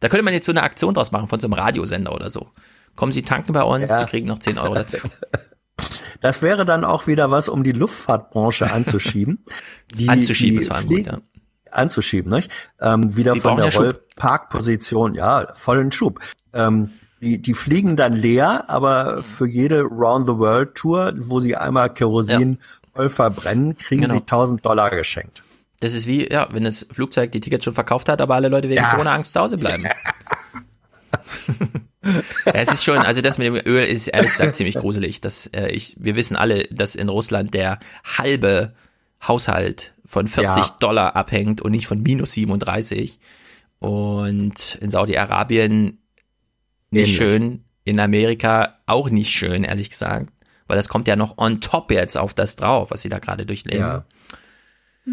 Da 0.00 0.08
könnte 0.08 0.24
man 0.24 0.34
jetzt 0.34 0.46
so 0.46 0.52
eine 0.52 0.62
Aktion 0.62 0.94
draus 0.94 1.10
machen 1.10 1.26
von 1.26 1.40
so 1.40 1.46
einem 1.48 1.54
Radiosender 1.54 2.14
oder 2.14 2.30
so. 2.30 2.50
Kommen 2.94 3.12
Sie 3.12 3.22
tanken 3.22 3.52
bei 3.52 3.62
uns, 3.62 3.90
Ja. 3.90 3.98
Sie 3.98 4.04
kriegen 4.06 4.26
noch 4.28 4.38
10 4.38 4.58
Euro 4.58 4.74
dazu. 4.74 4.98
Das 6.22 6.40
wäre 6.40 6.64
dann 6.64 6.82
auch 6.84 7.06
wieder 7.06 7.30
was, 7.30 7.46
um 7.50 7.62
die 7.62 7.72
Luftfahrtbranche 7.72 8.72
anzuschieben. 8.72 9.44
Die, 9.94 10.08
Anzuschieben 10.08 10.54
die 10.56 10.60
ist 10.62 10.68
vor 10.68 10.76
allem 10.78 10.86
gut, 10.86 11.04
ja. 11.04 11.20
Anzuschieben, 11.70 12.30
nicht? 12.32 12.50
Ähm, 12.80 13.16
wieder 13.16 13.32
Die 13.34 13.40
von 13.40 13.56
der 13.56 13.68
ja. 13.70 13.78
Rollparkposition, 13.78 15.14
ja, 15.14 15.46
vollen 15.54 15.92
Schub. 15.92 16.20
Ähm, 16.52 16.90
die, 17.20 17.40
die 17.40 17.54
fliegen 17.54 17.96
dann 17.96 18.12
leer, 18.12 18.64
aber 18.68 19.22
für 19.22 19.46
jede 19.46 19.82
Round 19.82 20.26
the 20.26 20.36
World 20.36 20.74
Tour, 20.74 21.12
wo 21.16 21.40
sie 21.40 21.56
einmal 21.56 21.88
Kerosin 21.88 22.58
voll 22.94 23.08
verbrennen, 23.08 23.76
kriegen 23.76 24.02
Genau. 24.02 24.14
sie 24.14 24.20
1000 24.20 24.64
Dollar 24.64 24.90
geschenkt. 24.90 25.42
Das 25.80 25.92
ist 25.94 26.06
wie, 26.06 26.30
ja, 26.30 26.48
wenn 26.52 26.64
das 26.64 26.86
Flugzeug 26.90 27.32
die 27.32 27.40
Tickets 27.40 27.64
schon 27.64 27.74
verkauft 27.74 28.08
hat, 28.08 28.20
aber 28.20 28.34
alle 28.34 28.48
Leute 28.48 28.68
wegen 28.68 28.82
Ja. 28.82 28.90
Corona-Angst 28.92 29.32
zu 29.34 29.40
Hause 29.40 29.58
bleiben. 29.58 29.84
ja, 29.84 29.90
es 32.54 32.72
ist 32.72 32.84
schon, 32.84 32.98
also 32.98 33.20
das 33.20 33.38
mit 33.38 33.46
dem 33.46 33.56
Öl 33.66 33.84
ist 33.84 34.08
ehrlich 34.08 34.30
gesagt 34.30 34.56
ziemlich 34.56 34.76
gruselig. 34.76 35.20
Das, 35.20 35.46
äh, 35.48 35.68
ich, 35.68 35.96
wir 35.98 36.16
wissen 36.16 36.36
alle, 36.36 36.64
dass 36.70 36.94
in 36.94 37.08
Russland 37.08 37.52
der 37.54 37.78
halbe 38.18 38.74
Haushalt 39.26 39.94
von 40.04 40.26
40 40.26 40.64
Ja. 40.64 40.76
Dollar 40.80 41.16
abhängt 41.16 41.60
und 41.60 41.72
nicht 41.72 41.86
von 41.86 42.02
minus 42.02 42.32
37. 42.32 43.18
Und 43.78 44.78
in 44.80 44.90
Saudi-Arabien 44.90 45.98
nicht 46.90 47.02
Ähnlich. 47.08 47.16
schön, 47.16 47.64
in 47.84 48.00
Amerika 48.00 48.78
auch 48.86 49.10
nicht 49.10 49.30
schön, 49.30 49.64
ehrlich 49.64 49.90
gesagt. 49.90 50.30
Weil 50.66 50.76
das 50.76 50.88
kommt 50.88 51.06
ja 51.08 51.14
noch 51.16 51.38
on 51.38 51.60
top 51.60 51.90
jetzt 51.92 52.16
auf 52.16 52.34
das 52.34 52.56
drauf, 52.56 52.90
was 52.90 53.02
sie 53.02 53.08
da 53.08 53.18
gerade 53.18 53.46
durchleben. 53.46 53.80
Ja. 53.80 54.04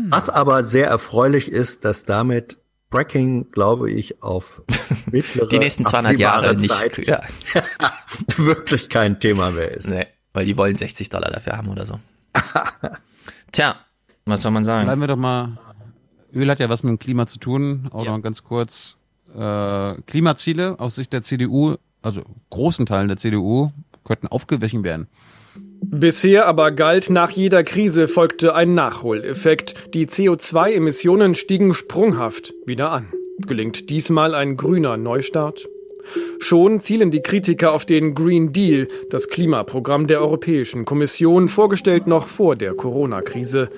Was 0.09 0.29
aber 0.29 0.63
sehr 0.63 0.87
erfreulich 0.87 1.51
ist, 1.51 1.85
dass 1.85 2.05
damit 2.05 2.57
Fracking, 2.89 3.51
glaube 3.51 3.91
ich, 3.91 4.21
auf 4.23 4.61
mittlere, 5.11 5.49
Die 5.49 5.59
nächsten 5.59 5.85
200 5.85 6.17
Jahre 6.17 6.49
absehbare 6.49 6.61
nicht, 6.61 6.97
Zeit 6.97 6.97
ja. 7.07 7.21
wirklich 8.37 8.89
kein 8.89 9.19
Thema 9.19 9.51
mehr 9.51 9.71
ist. 9.71 9.87
Nee, 9.89 10.07
weil 10.33 10.45
die 10.45 10.57
wollen 10.57 10.75
60 10.75 11.09
Dollar 11.09 11.29
dafür 11.31 11.57
haben 11.57 11.67
oder 11.69 11.85
so. 11.85 11.99
Tja, 13.51 13.75
was 14.25 14.41
soll 14.41 14.51
man 14.51 14.65
sagen? 14.65 14.85
Bleiben 14.85 15.01
wir 15.01 15.07
doch 15.07 15.17
mal. 15.17 15.57
Öl 16.33 16.49
hat 16.49 16.59
ja 16.59 16.69
was 16.69 16.83
mit 16.83 16.89
dem 16.89 16.99
Klima 16.99 17.27
zu 17.27 17.39
tun. 17.39 17.87
Auch 17.91 18.05
noch 18.05 18.21
ganz 18.21 18.43
kurz. 18.43 18.97
Äh, 19.35 19.95
Klimaziele 20.05 20.79
aus 20.79 20.95
Sicht 20.95 21.13
der 21.13 21.21
CDU, 21.21 21.75
also 22.01 22.21
großen 22.49 22.85
Teilen 22.85 23.07
der 23.07 23.17
CDU, 23.17 23.71
könnten 24.03 24.27
aufgewichen 24.27 24.83
werden. 24.83 25.07
Bisher 25.85 26.47
aber 26.47 26.71
galt, 26.71 27.09
nach 27.09 27.29
jeder 27.31 27.63
Krise 27.63 28.07
folgte 28.07 28.55
ein 28.55 28.73
Nachholeffekt. 28.73 29.93
Die 29.93 30.07
CO2-Emissionen 30.07 31.35
stiegen 31.35 31.73
sprunghaft 31.73 32.53
wieder 32.65 32.91
an. 32.91 33.07
Gelingt 33.39 33.89
diesmal 33.89 34.33
ein 34.33 34.55
grüner 34.55 34.97
Neustart? 34.97 35.67
Schon 36.39 36.81
zielen 36.81 37.11
die 37.11 37.21
Kritiker 37.21 37.73
auf 37.73 37.85
den 37.85 38.13
Green 38.15 38.53
Deal, 38.53 38.87
das 39.09 39.29
Klimaprogramm 39.29 40.07
der 40.07 40.21
Europäischen 40.21 40.85
Kommission, 40.85 41.47
vorgestellt 41.47 42.07
noch 42.07 42.27
vor 42.27 42.55
der 42.55 42.73
Corona-Krise. 42.73 43.69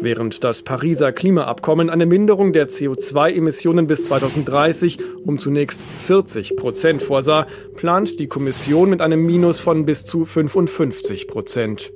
Während 0.00 0.44
das 0.44 0.62
Pariser 0.62 1.12
Klimaabkommen 1.12 1.90
eine 1.90 2.06
Minderung 2.06 2.52
der 2.52 2.68
CO2-Emissionen 2.68 3.86
bis 3.86 4.04
2030 4.04 4.98
um 5.24 5.38
zunächst 5.38 5.82
40 6.00 6.56
Prozent 6.56 7.02
vorsah, 7.02 7.46
plant 7.74 8.20
die 8.20 8.28
Kommission 8.28 8.90
mit 8.90 9.00
einem 9.00 9.24
Minus 9.24 9.60
von 9.60 9.84
bis 9.84 10.04
zu 10.04 10.24
55 10.24 11.26
Prozent. 11.26 11.92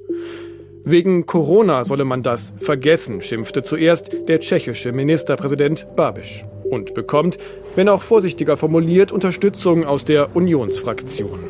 Wegen 0.82 1.26
Corona 1.26 1.84
solle 1.84 2.04
man 2.04 2.22
das 2.22 2.54
vergessen, 2.56 3.20
schimpfte 3.20 3.62
zuerst 3.62 4.10
der 4.28 4.40
tschechische 4.40 4.92
Ministerpräsident 4.92 5.86
Babiš 5.94 6.46
und 6.70 6.94
bekommt, 6.94 7.36
wenn 7.76 7.88
auch 7.88 8.02
vorsichtiger 8.02 8.56
formuliert, 8.56 9.12
Unterstützung 9.12 9.84
aus 9.84 10.04
der 10.04 10.34
Unionsfraktion. 10.34 11.40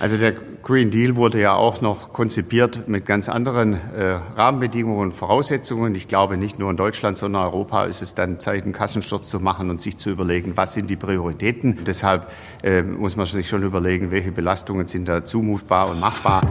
Also 0.00 0.16
der 0.16 0.34
Green 0.68 0.90
Deal 0.90 1.16
wurde 1.16 1.40
ja 1.40 1.54
auch 1.54 1.80
noch 1.80 2.12
konzipiert 2.12 2.88
mit 2.88 3.06
ganz 3.06 3.30
anderen 3.30 3.72
äh, 3.72 4.20
Rahmenbedingungen 4.36 5.00
und 5.00 5.12
Voraussetzungen. 5.14 5.94
Ich 5.94 6.08
glaube, 6.08 6.36
nicht 6.36 6.58
nur 6.58 6.70
in 6.70 6.76
Deutschland, 6.76 7.16
sondern 7.16 7.40
in 7.40 7.48
Europa 7.48 7.86
ist 7.86 8.02
es 8.02 8.14
dann 8.14 8.38
Zeit, 8.38 8.64
einen 8.64 8.74
Kassensturz 8.74 9.30
zu 9.30 9.40
machen 9.40 9.70
und 9.70 9.80
sich 9.80 9.96
zu 9.96 10.10
überlegen, 10.10 10.58
was 10.58 10.74
sind 10.74 10.90
die 10.90 10.96
Prioritäten. 10.96 11.84
Deshalb 11.86 12.30
äh, 12.62 12.82
muss 12.82 13.16
man 13.16 13.24
sich 13.24 13.48
schon 13.48 13.62
überlegen, 13.62 14.10
welche 14.10 14.30
Belastungen 14.30 14.86
sind 14.86 15.08
da 15.08 15.24
zumutbar 15.24 15.88
und 15.88 16.00
machbar. 16.00 16.42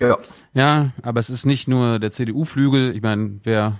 Ja. 0.00 0.18
Ja, 0.54 0.90
aber 1.02 1.20
es 1.20 1.30
ist 1.30 1.46
nicht 1.46 1.68
nur 1.68 2.00
der 2.00 2.10
CDU-Flügel. 2.10 2.96
Ich 2.96 3.02
meine, 3.02 3.38
wer 3.44 3.78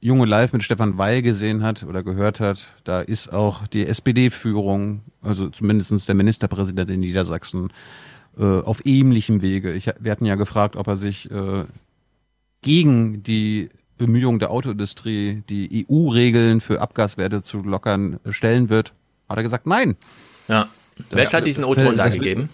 Junge 0.00 0.26
Live 0.26 0.52
mit 0.52 0.62
Stefan 0.62 0.96
Weil 0.96 1.22
gesehen 1.22 1.62
hat 1.62 1.82
oder 1.82 2.02
gehört 2.04 2.38
hat, 2.38 2.68
da 2.84 3.00
ist 3.00 3.32
auch 3.32 3.66
die 3.66 3.86
SPD-Führung, 3.86 5.02
also 5.22 5.48
zumindestens 5.50 6.06
der 6.06 6.14
Ministerpräsident 6.14 6.88
in 6.90 7.00
Niedersachsen, 7.00 7.72
äh, 8.38 8.44
auf 8.44 8.86
ähnlichem 8.86 9.42
Wege. 9.42 9.72
Ich, 9.72 9.90
wir 9.98 10.12
hatten 10.12 10.24
ja 10.24 10.36
gefragt, 10.36 10.76
ob 10.76 10.86
er 10.86 10.96
sich 10.96 11.28
äh, 11.32 11.64
gegen 12.62 13.24
die 13.24 13.70
Bemühungen 13.96 14.38
der 14.38 14.52
Autoindustrie, 14.52 15.42
die 15.48 15.86
EU-Regeln 15.90 16.60
für 16.60 16.80
Abgaswerte 16.80 17.42
zu 17.42 17.58
lockern, 17.58 18.20
äh, 18.24 18.32
stellen 18.32 18.68
wird. 18.68 18.94
Hat 19.28 19.38
er 19.38 19.42
gesagt, 19.42 19.66
nein. 19.66 19.96
Ja. 20.46 20.68
Wer 21.10 21.30
hat 21.32 21.46
diesen 21.46 21.64
O-Ton 21.64 21.96
da 21.96 22.08
gegeben? 22.08 22.50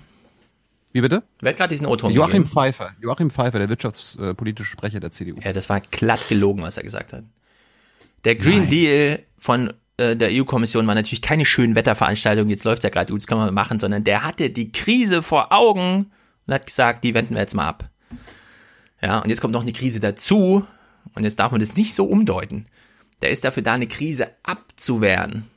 Wie 0.95 1.01
bitte? 1.01 1.25
Wer 1.41 1.51
hat 1.51 1.57
gerade 1.57 1.75
diesen 1.75 1.89
O-Ton 1.89 2.13
Joachim 2.13 2.45
gegeben? 2.45 2.49
Pfeiffer. 2.49 2.93
Joachim 3.01 3.29
Pfeiffer, 3.29 3.59
der 3.59 3.69
wirtschaftspolitische 3.69 4.71
Sprecher 4.71 5.01
der 5.01 5.11
CDU. 5.11 5.41
Ja, 5.43 5.53
das 5.53 5.69
war 5.69 5.81
glatt 5.81 6.29
gelogen, 6.29 6.63
was 6.63 6.77
er 6.77 6.85
gesagt 6.85 7.13
hat. 7.13 7.25
Der 8.25 8.37
Green 8.37 8.71
Deal 8.71 9.19
von 9.37 9.73
äh, 9.97 10.15
der 10.15 10.31
EU-Kommission 10.31 10.87
war 10.87 10.95
natürlich 10.95 11.21
keine 11.21 11.45
schönen 11.47 11.75
Wetterveranstaltung, 11.75 12.49
jetzt 12.49 12.63
läuft 12.63 12.85
ja 12.85 12.91
gerade 12.91 13.13
gut, 13.13 13.23
das 13.23 13.27
kann 13.27 13.39
man 13.39 13.53
machen, 13.53 13.81
sondern 13.81 14.05
der 14.05 14.23
hatte 14.23 14.51
die 14.51 14.71
Krise 14.71 15.25
vor 15.25 15.53
Augen 15.53 16.13
und 16.47 16.55
hat 16.55 16.67
gesagt, 16.67 17.03
die 17.03 17.13
wenden 17.13 17.35
wir 17.35 17.41
jetzt 17.41 17.57
mal 17.57 17.67
ab. 17.67 17.91
Ja, 19.03 19.19
und 19.19 19.31
jetzt 19.31 19.41
kommt 19.41 19.53
noch 19.53 19.63
eine 19.63 19.73
Krise 19.73 19.99
dazu 19.99 20.65
und 21.15 21.25
jetzt 21.25 21.41
darf 21.41 21.51
man 21.51 21.61
das 21.61 21.77
nicht 21.77 21.95
so 21.95 22.05
umdeuten. 22.05 22.67
Der 23.21 23.31
ist 23.31 23.45
dafür 23.45 23.65
da, 23.65 23.73
eine 23.73 23.89
Krise 23.89 24.29
abzuwehren. 24.45 25.51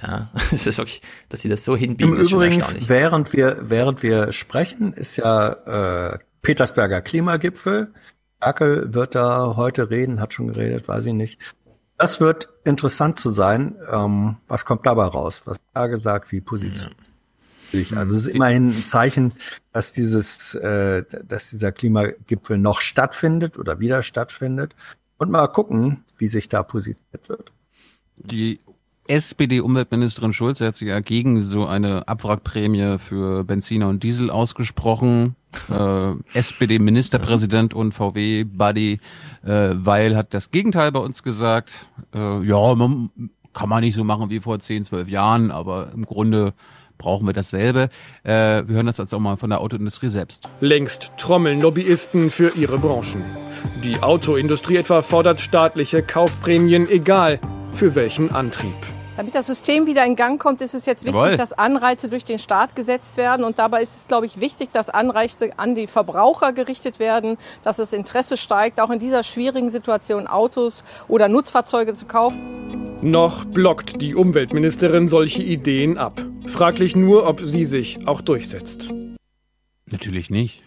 Ja, 0.00 0.30
es 0.52 0.66
ist 0.66 0.78
wirklich, 0.78 1.02
dass 1.28 1.40
sie 1.40 1.48
das 1.48 1.64
so 1.64 1.76
hinbiegen, 1.76 2.14
Im 2.14 2.20
ist 2.20 2.30
schon 2.30 2.40
Übrigen, 2.40 2.60
erstaunlich. 2.60 2.88
während 2.88 3.32
wir, 3.32 3.58
während 3.62 4.02
wir 4.02 4.32
sprechen, 4.32 4.92
ist 4.92 5.16
ja 5.16 6.12
äh, 6.12 6.18
Petersberger 6.42 7.00
Klimagipfel. 7.00 7.92
Merkel 8.40 8.92
wird 8.92 9.14
da 9.14 9.54
heute 9.56 9.90
reden, 9.90 10.20
hat 10.20 10.34
schon 10.34 10.48
geredet, 10.48 10.88
weiß 10.88 11.06
ich 11.06 11.14
nicht. 11.14 11.40
Das 11.96 12.20
wird 12.20 12.48
interessant 12.64 13.18
zu 13.18 13.30
sein. 13.30 13.76
Ähm, 13.90 14.36
was 14.48 14.64
kommt 14.64 14.84
dabei 14.84 15.04
raus? 15.04 15.42
Was 15.44 15.58
er 15.72 15.88
gesagt? 15.88 16.32
Wie 16.32 16.40
positioniert 16.40 16.96
sich? 17.70 17.96
Also 17.96 18.14
es 18.14 18.22
ist 18.22 18.28
immerhin 18.28 18.70
ein 18.70 18.84
Zeichen, 18.84 19.32
dass 19.72 19.92
dieses, 19.92 20.54
äh, 20.54 21.04
dass 21.24 21.50
dieser 21.50 21.72
Klimagipfel 21.72 22.58
noch 22.58 22.80
stattfindet 22.80 23.58
oder 23.58 23.80
wieder 23.80 24.02
stattfindet. 24.02 24.74
Und 25.18 25.30
mal 25.30 25.46
gucken, 25.48 26.04
wie 26.18 26.28
sich 26.28 26.48
da 26.48 26.62
positioniert 26.62 27.28
wird. 27.28 27.52
Die 28.16 28.60
SPD-Umweltministerin 29.06 30.32
Schulze 30.32 30.66
hat 30.66 30.76
sich 30.76 30.88
ja 30.88 31.00
gegen 31.00 31.42
so 31.42 31.66
eine 31.66 32.08
Abwrackprämie 32.08 32.98
für 32.98 33.44
Benziner 33.44 33.88
und 33.88 34.02
Diesel 34.02 34.30
ausgesprochen. 34.30 35.36
Äh, 35.70 36.14
SPD-Ministerpräsident 36.36 37.74
und 37.74 37.92
VW-Buddy 37.92 38.98
äh, 39.44 39.48
Weil 39.74 40.16
hat 40.16 40.34
das 40.34 40.50
Gegenteil 40.50 40.90
bei 40.90 40.98
uns 40.98 41.22
gesagt. 41.22 41.86
Äh, 42.12 42.42
ja, 42.42 42.74
man, 42.74 43.10
kann 43.52 43.68
man 43.68 43.82
nicht 43.82 43.94
so 43.94 44.02
machen 44.02 44.30
wie 44.30 44.40
vor 44.40 44.58
10, 44.58 44.82
12 44.82 45.08
Jahren, 45.08 45.50
aber 45.52 45.92
im 45.94 46.04
Grunde 46.04 46.54
brauchen 46.98 47.26
wir 47.26 47.32
dasselbe. 47.32 47.88
Äh, 48.22 48.62
wir 48.66 48.76
hören 48.76 48.86
das 48.86 48.98
jetzt 48.98 49.14
auch 49.14 49.20
mal 49.20 49.36
von 49.36 49.50
der 49.50 49.60
Autoindustrie 49.60 50.08
selbst. 50.08 50.48
Längst 50.60 51.12
trommeln 51.16 51.60
Lobbyisten 51.60 52.30
für 52.30 52.56
ihre 52.56 52.78
Branchen. 52.78 53.22
Die 53.82 54.02
Autoindustrie 54.02 54.76
etwa 54.76 55.02
fordert 55.02 55.40
staatliche 55.40 56.02
Kaufprämien, 56.02 56.88
egal 56.88 57.40
für 57.72 57.94
welchen 57.94 58.30
Antrieb. 58.30 58.76
Damit 59.16 59.36
das 59.36 59.46
System 59.46 59.86
wieder 59.86 60.04
in 60.04 60.16
Gang 60.16 60.40
kommt, 60.40 60.60
ist 60.60 60.74
es 60.74 60.86
jetzt 60.86 61.04
wichtig, 61.04 61.22
Jawohl. 61.22 61.36
dass 61.36 61.52
Anreize 61.52 62.08
durch 62.08 62.24
den 62.24 62.40
Staat 62.40 62.74
gesetzt 62.74 63.16
werden. 63.16 63.44
Und 63.44 63.60
dabei 63.60 63.80
ist 63.82 63.96
es, 63.96 64.08
glaube 64.08 64.26
ich, 64.26 64.40
wichtig, 64.40 64.70
dass 64.72 64.90
Anreize 64.90 65.50
an 65.56 65.76
die 65.76 65.86
Verbraucher 65.86 66.52
gerichtet 66.52 66.98
werden, 66.98 67.38
dass 67.62 67.76
das 67.76 67.92
Interesse 67.92 68.36
steigt, 68.36 68.80
auch 68.80 68.90
in 68.90 68.98
dieser 68.98 69.22
schwierigen 69.22 69.70
Situation 69.70 70.26
Autos 70.26 70.82
oder 71.06 71.28
Nutzfahrzeuge 71.28 71.94
zu 71.94 72.06
kaufen. 72.06 72.98
Noch 73.02 73.44
blockt 73.44 74.00
die 74.00 74.16
Umweltministerin 74.16 75.06
solche 75.06 75.42
Ideen 75.42 75.96
ab. 75.96 76.20
Fraglich 76.46 76.96
nur, 76.96 77.28
ob 77.28 77.40
sie 77.40 77.64
sich 77.64 78.08
auch 78.08 78.20
durchsetzt. 78.20 78.90
Natürlich 79.86 80.30
nicht. 80.30 80.62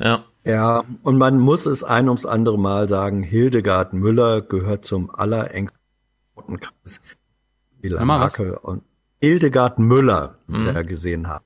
Ja. 0.00 0.24
Ja, 0.44 0.84
und 1.02 1.18
man 1.18 1.38
muss 1.38 1.66
es 1.66 1.82
ein 1.82 2.08
ums 2.08 2.24
andere 2.24 2.58
Mal 2.58 2.88
sagen, 2.88 3.24
Hildegard 3.24 3.92
Müller 3.92 4.42
gehört 4.42 4.84
zum 4.84 5.10
allerengsten 5.12 5.76
Kreis 6.60 7.00
Was. 7.94 8.04
Merkel 8.04 8.52
und 8.54 8.82
Hildegard 9.20 9.78
Müller, 9.78 10.38
Mhm. 10.46 10.66
die 10.66 10.74
wir 10.74 10.84
gesehen 10.84 11.28
haben. 11.28 11.44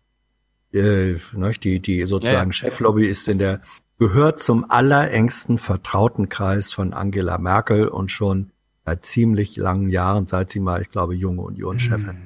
Äh, 0.73 1.17
ne, 1.35 1.51
die, 1.63 1.81
die 1.81 2.07
sozusagen 2.07 2.37
Ja, 2.37 2.45
ja. 2.47 2.53
Cheflobbyistin 2.53 3.39
der 3.39 3.61
gehört 3.99 4.39
zum 4.41 4.65
allerengsten 4.71 5.59
Vertrautenkreis 5.59 6.73
von 6.73 6.93
Angela 6.95 7.39
Merkel 7.39 7.89
und 7.89 8.11
schon 8.11 8.51
seit 8.87 9.05
ziemlich 9.05 9.57
langen 9.57 9.89
Jahren, 9.91 10.27
seit 10.27 10.51
sie 10.51 10.61
mal, 10.61 10.81
ich 10.83 10.91
glaube, 10.91 11.15
junge 11.15 11.43
Union-Chefin. 11.43 12.17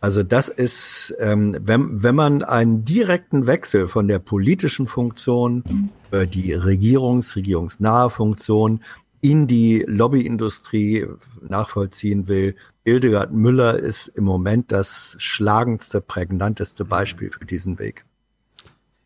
Also 0.00 0.22
das 0.22 0.48
ist, 0.48 1.14
ähm, 1.20 1.56
wenn, 1.60 2.02
wenn 2.02 2.14
man 2.14 2.42
einen 2.42 2.84
direkten 2.84 3.46
Wechsel 3.46 3.86
von 3.86 4.08
der 4.08 4.18
politischen 4.18 4.86
Funktion 4.86 5.62
über 6.08 6.26
die 6.26 6.56
Regierungs-, 6.56 7.36
regierungsnahe 7.36 8.08
Funktion 8.10 8.80
in 9.20 9.46
die 9.46 9.84
Lobbyindustrie 9.86 11.06
nachvollziehen 11.46 12.26
will, 12.28 12.56
Hildegard 12.84 13.32
Müller 13.32 13.78
ist 13.78 14.08
im 14.08 14.24
Moment 14.24 14.72
das 14.72 15.16
schlagendste, 15.18 16.00
prägnanteste 16.00 16.84
Beispiel 16.84 17.30
für 17.30 17.44
diesen 17.44 17.78
Weg. 17.78 18.04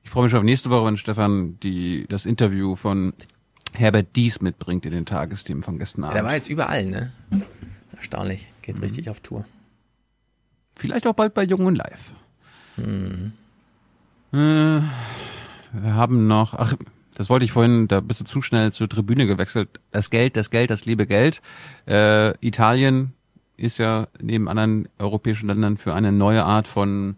Ich 0.03 0.11
freue 0.11 0.25
mich 0.25 0.31
schon 0.31 0.39
auf 0.39 0.45
nächste 0.45 0.71
Woche, 0.71 0.87
wenn 0.87 0.97
Stefan 0.97 1.59
die, 1.61 2.07
das 2.09 2.27
Interview 2.27 2.77
von 2.77 3.15
Herbert 3.73 4.15
Dies 4.15 4.41
mitbringt 4.41 4.87
in 4.87 4.93
den 4.93 5.07
Tagesthemen 5.07 5.63
von 5.63 5.79
gestern 5.79 6.03
Ja, 6.03 6.09
Abend. 6.09 6.17
der 6.19 6.25
war 6.25 6.35
jetzt 6.35 6.49
überall, 6.49 6.85
ne? 6.87 7.13
Erstaunlich. 7.97 8.47
Geht 8.63 8.81
richtig 8.81 9.11
auf 9.11 9.21
Tour. 9.21 9.45
Vielleicht 10.77 11.07
auch 11.07 11.15
bald 11.15 11.35
bei 11.35 11.43
Jung 11.43 11.67
und 11.67 11.77
Live. 11.77 12.15
Hm. 12.77 13.33
Äh, 14.33 14.37
wir 14.37 15.95
haben 15.95 16.27
noch, 16.27 16.55
ach, 16.55 16.75
das 17.15 17.31
wollte 17.31 17.45
ich 17.45 17.53
vorhin, 17.53 17.89
da 17.89 18.01
bist 18.01 18.21
du 18.21 18.25
zu 18.25 18.43
schnell 18.43 18.73
zur 18.73 18.89
Tribüne 18.89 19.27
gewechselt. 19.27 19.81
Das 19.91 20.11
Geld, 20.11 20.37
das 20.37 20.51
Geld, 20.51 20.71
das 20.71 20.85
liebe 20.85 21.07
Geld. 21.07 21.41
Äh, 21.87 22.37
Italien 22.47 23.13
ist 23.57 23.79
ja 23.79 24.09
neben 24.21 24.49
anderen 24.49 24.89
europäischen 24.99 25.47
Ländern 25.47 25.77
für 25.77 25.95
eine 25.95 26.13
neue 26.13 26.45
Art 26.45 26.67
von 26.67 27.17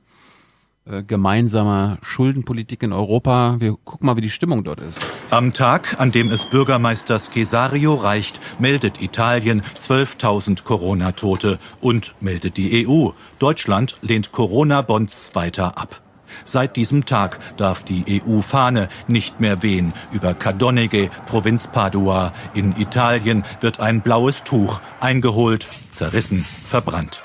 äh, 0.85 1.03
gemeinsamer 1.03 1.99
Schuldenpolitik 2.03 2.83
in 2.83 2.93
Europa. 2.93 3.57
Wir 3.59 3.75
gucken 3.85 4.07
mal, 4.07 4.17
wie 4.17 4.21
die 4.21 4.31
Stimmung 4.31 4.63
dort 4.63 4.81
ist. 4.81 4.99
Am 5.31 5.53
Tag, 5.53 5.99
an 5.99 6.13
dem 6.13 6.31
es 6.31 6.47
Bürgermeister 6.47 7.19
Cesario 7.19 7.95
reicht, 7.95 8.41
meldet 8.61 9.03
Italien 9.03 9.63
12.000 9.63 10.63
Corona-Tote 10.63 11.59
und 11.81 12.15
meldet 12.21 12.57
die 12.57 12.87
EU. 12.87 13.11
Deutschland 13.39 13.97
lehnt 14.03 14.31
Corona-Bonds 14.31 15.35
weiter 15.35 15.77
ab. 15.77 16.03
Seit 16.45 16.77
diesem 16.77 17.05
Tag 17.05 17.39
darf 17.57 17.85
die 17.85 18.23
EU-Fahne 18.23 18.89
nicht 19.09 19.41
mehr 19.41 19.63
wehen. 19.63 19.93
Über 20.13 20.35
Cadoneghe, 20.35 21.11
Provinz 21.27 21.69
Padua 21.69 22.33
in 22.55 22.75
Italien 22.77 23.45
wird 23.61 23.81
ein 23.81 24.03
blaues 24.03 24.45
Tuch 24.45 24.81
eingeholt, 25.01 25.67
zerrissen, 25.93 26.45
verbrannt. 26.65 27.23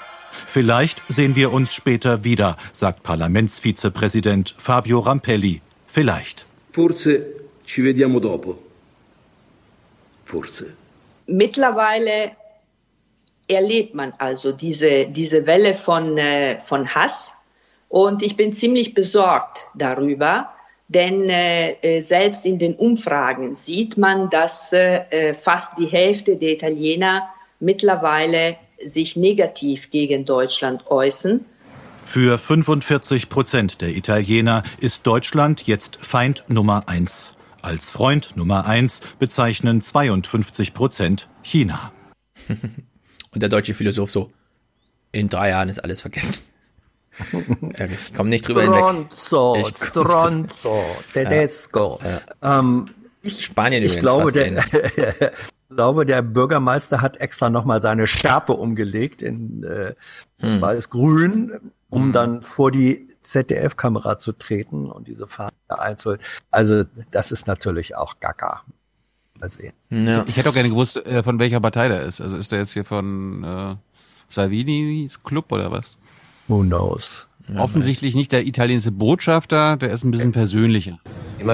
Vielleicht 0.48 1.01
sehen 1.07 1.35
wir 1.35 1.53
uns 1.53 1.73
später 1.73 2.23
wieder, 2.23 2.57
sagt 2.73 3.03
Parlamentsvizepräsident 3.03 4.53
Fabio 4.57 4.99
Rampelli. 4.99 5.61
Vielleicht. 5.88 6.45
Forse 6.72 7.25
ci 7.65 7.81
vediamo 7.83 8.19
dopo. 8.19 8.57
Forse. 10.25 10.73
Mittlerweile 11.27 12.35
erlebt 13.48 13.93
man 13.93 14.14
also 14.17 14.51
diese, 14.51 15.07
diese 15.07 15.45
Welle 15.45 15.73
von, 15.73 16.17
äh, 16.17 16.59
von 16.59 16.93
Hass 16.93 17.38
und 17.92 18.24
ich 18.24 18.38
bin 18.38 18.53
ziemlich 18.53 18.94
besorgt 18.94 19.68
darüber, 19.76 20.50
denn 20.88 21.30
äh, 21.30 21.74
äh, 21.82 22.02
selbst 22.02 22.45
in 22.45 22.58
den 22.58 22.76
Umfragen 22.76 23.58
sieht 23.58 23.98
man, 23.98 24.30
dass 24.30 24.72
äh, 24.72 25.34
fast 25.34 25.78
die 25.78 25.88
Hälfte 25.88 26.38
der 26.38 26.53
Italiener 26.53 27.28
mittlerweile 27.60 28.56
sich 28.84 29.18
negativ 29.18 29.92
gegen 29.92 30.24
Deutschland 30.24 30.90
äußern. 30.90 31.44
Für 32.06 32.38
45 32.38 33.28
Prozent 33.28 33.82
der 33.82 33.90
Italiener 33.90 34.64
ist 34.80 35.06
Deutschland 35.06 35.68
jetzt 35.68 35.98
Feind 35.98 36.45
Nummer 36.48 36.88
eins. 36.88 37.36
Als 37.61 37.92
Freund 37.92 38.38
Nummer 38.38 38.66
eins 38.66 39.02
bezeichnen 39.20 39.82
52 39.82 40.74
Prozent 40.74 41.28
China. 41.44 41.92
Und 42.48 43.42
der 43.42 43.50
deutsche 43.50 43.74
Philosoph 43.74 44.11
so, 44.11 44.32
in 45.11 45.28
drei 45.28 45.50
Jahren 45.50 45.68
ist 45.68 45.80
alles 45.80 46.00
vergessen. 46.00 46.50
Ja, 47.77 47.85
ich 47.85 48.14
komme 48.14 48.30
nicht 48.30 48.48
drüber 48.48 48.64
hinweg. 48.64 48.80
Stronzo, 48.80 49.56
Ich 49.56 49.64
komm 49.91 50.07
nicht 50.07 50.53
Stronzo, 50.56 50.83
Tedesco. 51.14 51.99
Ähm, 52.41 52.85
ich, 53.22 53.45
Spanien 53.45 53.83
ich 53.83 53.99
glaube, 53.99 54.31
der, 54.31 54.57
ich 55.69 55.75
glaube, 55.75 56.06
der 56.06 56.22
Bürgermeister 56.22 57.01
hat 57.01 57.17
extra 57.17 57.49
nochmal 57.49 57.81
seine 57.81 58.07
Schärpe 58.07 58.53
umgelegt 58.53 59.22
in 59.22 59.64
äh, 59.64 59.93
Hm. 60.40 60.59
weiß-grün, 60.59 61.72
um 61.90 62.11
dann 62.14 62.41
vor 62.41 62.72
die 62.72 63.07
ZDF-Kamera 63.22 64.17
zu 64.17 64.31
treten 64.31 64.90
und 64.90 65.07
diese 65.07 65.27
Fahne 65.27 65.51
einzuholen. 65.69 66.19
Also 66.49 66.83
das 67.11 67.31
ist 67.31 67.45
natürlich 67.45 67.95
auch 67.95 68.19
Gaga. 68.19 68.61
Mal 69.40 69.51
sehen. 69.51 69.73
Ja. 69.91 70.23
Ich 70.27 70.35
hätte 70.38 70.49
auch 70.49 70.53
gerne 70.53 70.69
gewusst, 70.69 70.98
äh, 70.98 71.22
von 71.22 71.38
welcher 71.38 71.59
Partei 71.59 71.88
der 71.90 72.01
ist. 72.03 72.22
Also 72.22 72.38
ist 72.38 72.51
der 72.51 72.59
jetzt 72.59 72.73
hier 72.73 72.85
von 72.85 73.43
äh, 73.43 73.75
Salvinis 74.30 75.22
Club 75.23 75.51
oder 75.51 75.72
was? 75.72 75.98
Who 76.51 76.63
knows? 76.63 77.27
Offensichtlich 77.57 78.13
nicht 78.13 78.33
der 78.33 78.45
italienische 78.45 78.91
Botschafter, 78.91 79.77
der 79.77 79.91
ist 79.91 80.03
ein 80.03 80.11
bisschen 80.11 80.33
persönlicher. 80.33 80.99
Ich 81.39 81.45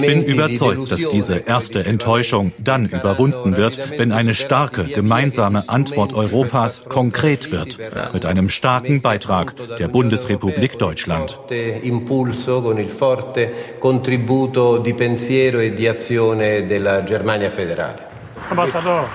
bin 0.00 0.24
überzeugt, 0.24 0.90
dass 0.90 1.06
diese 1.08 1.36
erste 1.36 1.84
Enttäuschung 1.84 2.52
dann 2.56 2.86
überwunden 2.86 3.58
wird, 3.58 3.98
wenn 3.98 4.12
eine 4.12 4.32
starke 4.34 4.84
gemeinsame 4.84 5.68
Antwort 5.68 6.14
Europas 6.14 6.86
konkret 6.88 7.52
wird, 7.52 7.78
mit 8.14 8.24
einem 8.24 8.48
starken 8.48 9.02
Beitrag 9.02 9.52
der 9.78 9.88
Bundesrepublik 9.88 10.78
Deutschland. 10.78 11.38
impulso 11.82 12.62
con 12.62 12.78
il 12.78 12.88
forte 12.88 13.52
contributo 13.78 14.78
di 14.78 14.94
pensiero 14.94 15.60
e 15.60 15.74
di 15.74 15.86
azione 15.86 16.66
della 16.66 17.02
Germania 17.02 17.50
federale. 17.50 18.05
Ambassador. 18.50 19.08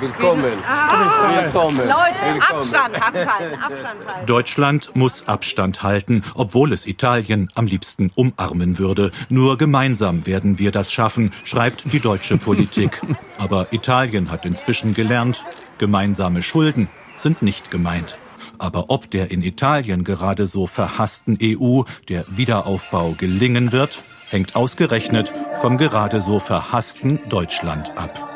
willkommen. 0.00 0.44
Willkommen. 0.44 1.88
Leute, 1.88 2.34
Willkommen. 2.34 2.74
Abstand, 2.74 2.94
abhalten, 2.96 3.60
Abstand 3.60 4.06
halten. 4.06 4.26
Deutschland 4.26 4.96
muss 4.96 5.28
Abstand 5.28 5.82
halten, 5.82 6.22
obwohl 6.34 6.72
es 6.72 6.86
Italien 6.86 7.50
am 7.54 7.66
liebsten 7.66 8.10
umarmen 8.14 8.78
würde. 8.78 9.10
Nur 9.28 9.58
gemeinsam 9.58 10.26
werden 10.26 10.58
wir 10.58 10.70
das 10.70 10.92
schaffen, 10.92 11.30
schreibt 11.44 11.92
die 11.92 12.00
deutsche 12.00 12.38
Politik. 12.38 13.02
Aber 13.38 13.72
Italien 13.72 14.30
hat 14.30 14.46
inzwischen 14.46 14.94
gelernt, 14.94 15.44
gemeinsame 15.78 16.42
Schulden 16.42 16.88
sind 17.18 17.42
nicht 17.42 17.70
gemeint. 17.70 18.18
Aber 18.58 18.86
ob 18.88 19.10
der 19.10 19.30
in 19.30 19.42
Italien 19.42 20.04
gerade 20.04 20.46
so 20.46 20.66
verhassten 20.66 21.36
EU 21.42 21.82
der 22.08 22.24
Wiederaufbau 22.28 23.14
gelingen 23.18 23.72
wird, 23.72 24.00
hängt 24.30 24.56
ausgerechnet 24.56 25.32
vom 25.60 25.76
gerade 25.76 26.20
so 26.20 26.40
verhassten 26.40 27.20
Deutschland 27.28 27.96
ab. 27.98 28.33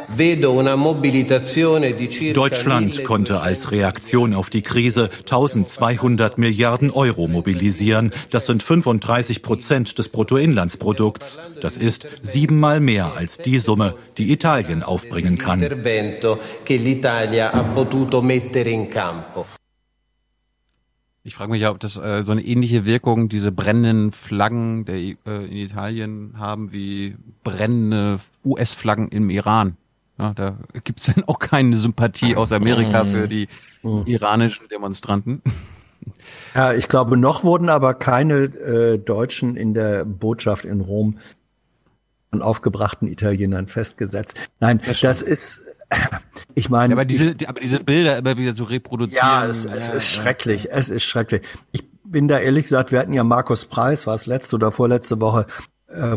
Deutschland 2.32 3.04
konnte 3.04 3.40
als 3.40 3.70
Reaktion 3.70 4.34
auf 4.34 4.48
die 4.48 4.62
Krise 4.62 5.10
1200 5.20 6.38
Milliarden 6.38 6.90
Euro 6.90 7.28
mobilisieren. 7.28 8.10
Das 8.30 8.46
sind 8.46 8.62
35 8.62 9.42
Prozent 9.42 9.98
des 9.98 10.08
Bruttoinlandsprodukts. 10.08 11.38
Das 11.60 11.76
ist 11.76 12.06
siebenmal 12.22 12.80
mehr 12.80 13.12
als 13.16 13.38
die 13.38 13.58
Summe, 13.58 13.96
die 14.16 14.32
Italien 14.32 14.82
aufbringen 14.82 15.36
kann. 15.36 15.60
Ich 21.24 21.34
frage 21.34 21.50
mich 21.50 21.60
ja, 21.60 21.70
ob 21.70 21.80
das 21.80 21.98
äh, 21.98 22.22
so 22.22 22.32
eine 22.32 22.42
ähnliche 22.42 22.86
Wirkung 22.86 23.28
diese 23.28 23.52
brennenden 23.52 24.12
Flaggen 24.12 24.86
der, 24.86 24.94
äh, 24.96 25.16
in 25.26 25.56
Italien 25.58 26.34
haben 26.38 26.72
wie 26.72 27.16
brennende 27.44 28.20
US-Flaggen 28.42 29.08
im 29.08 29.28
Iran. 29.28 29.76
Ja, 30.18 30.34
da 30.34 30.56
gibt's 30.84 31.06
dann 31.06 31.24
auch 31.26 31.38
keine 31.38 31.76
Sympathie 31.76 32.34
aus 32.34 32.52
Amerika 32.52 33.04
für 33.04 33.28
die 33.28 33.48
iranischen 33.82 34.68
Demonstranten. 34.68 35.42
Ja, 36.54 36.72
ich 36.72 36.88
glaube, 36.88 37.16
noch 37.16 37.44
wurden 37.44 37.68
aber 37.68 37.94
keine 37.94 38.34
äh, 38.34 38.98
Deutschen 38.98 39.56
in 39.56 39.74
der 39.74 40.04
Botschaft 40.04 40.64
in 40.64 40.80
Rom 40.80 41.18
von 42.30 42.42
aufgebrachten 42.42 43.08
Italienern 43.08 43.68
festgesetzt. 43.68 44.38
Nein, 44.60 44.80
das, 44.84 45.00
das 45.00 45.22
ist, 45.22 45.62
ich 46.54 46.68
meine. 46.68 46.92
Ja, 46.92 46.96
aber 46.96 47.04
diese, 47.04 47.34
aber 47.46 47.60
diese 47.60 47.80
Bilder 47.80 48.18
immer 48.18 48.36
wieder 48.36 48.52
so 48.52 48.64
reproduzieren. 48.64 49.26
Ja, 49.26 49.46
es, 49.46 49.64
es 49.64 49.88
ist 49.88 50.08
schrecklich. 50.08 50.68
Es 50.70 50.90
ist 50.90 51.04
schrecklich. 51.04 51.42
Ich 51.72 51.84
bin 52.04 52.28
da 52.28 52.38
ehrlich 52.38 52.64
gesagt, 52.64 52.92
wir 52.92 52.98
hatten 52.98 53.12
ja 53.12 53.24
Markus 53.24 53.66
Preis, 53.66 54.06
war 54.06 54.14
es 54.14 54.26
letzte 54.26 54.56
oder 54.56 54.72
vorletzte 54.72 55.20
Woche, 55.20 55.46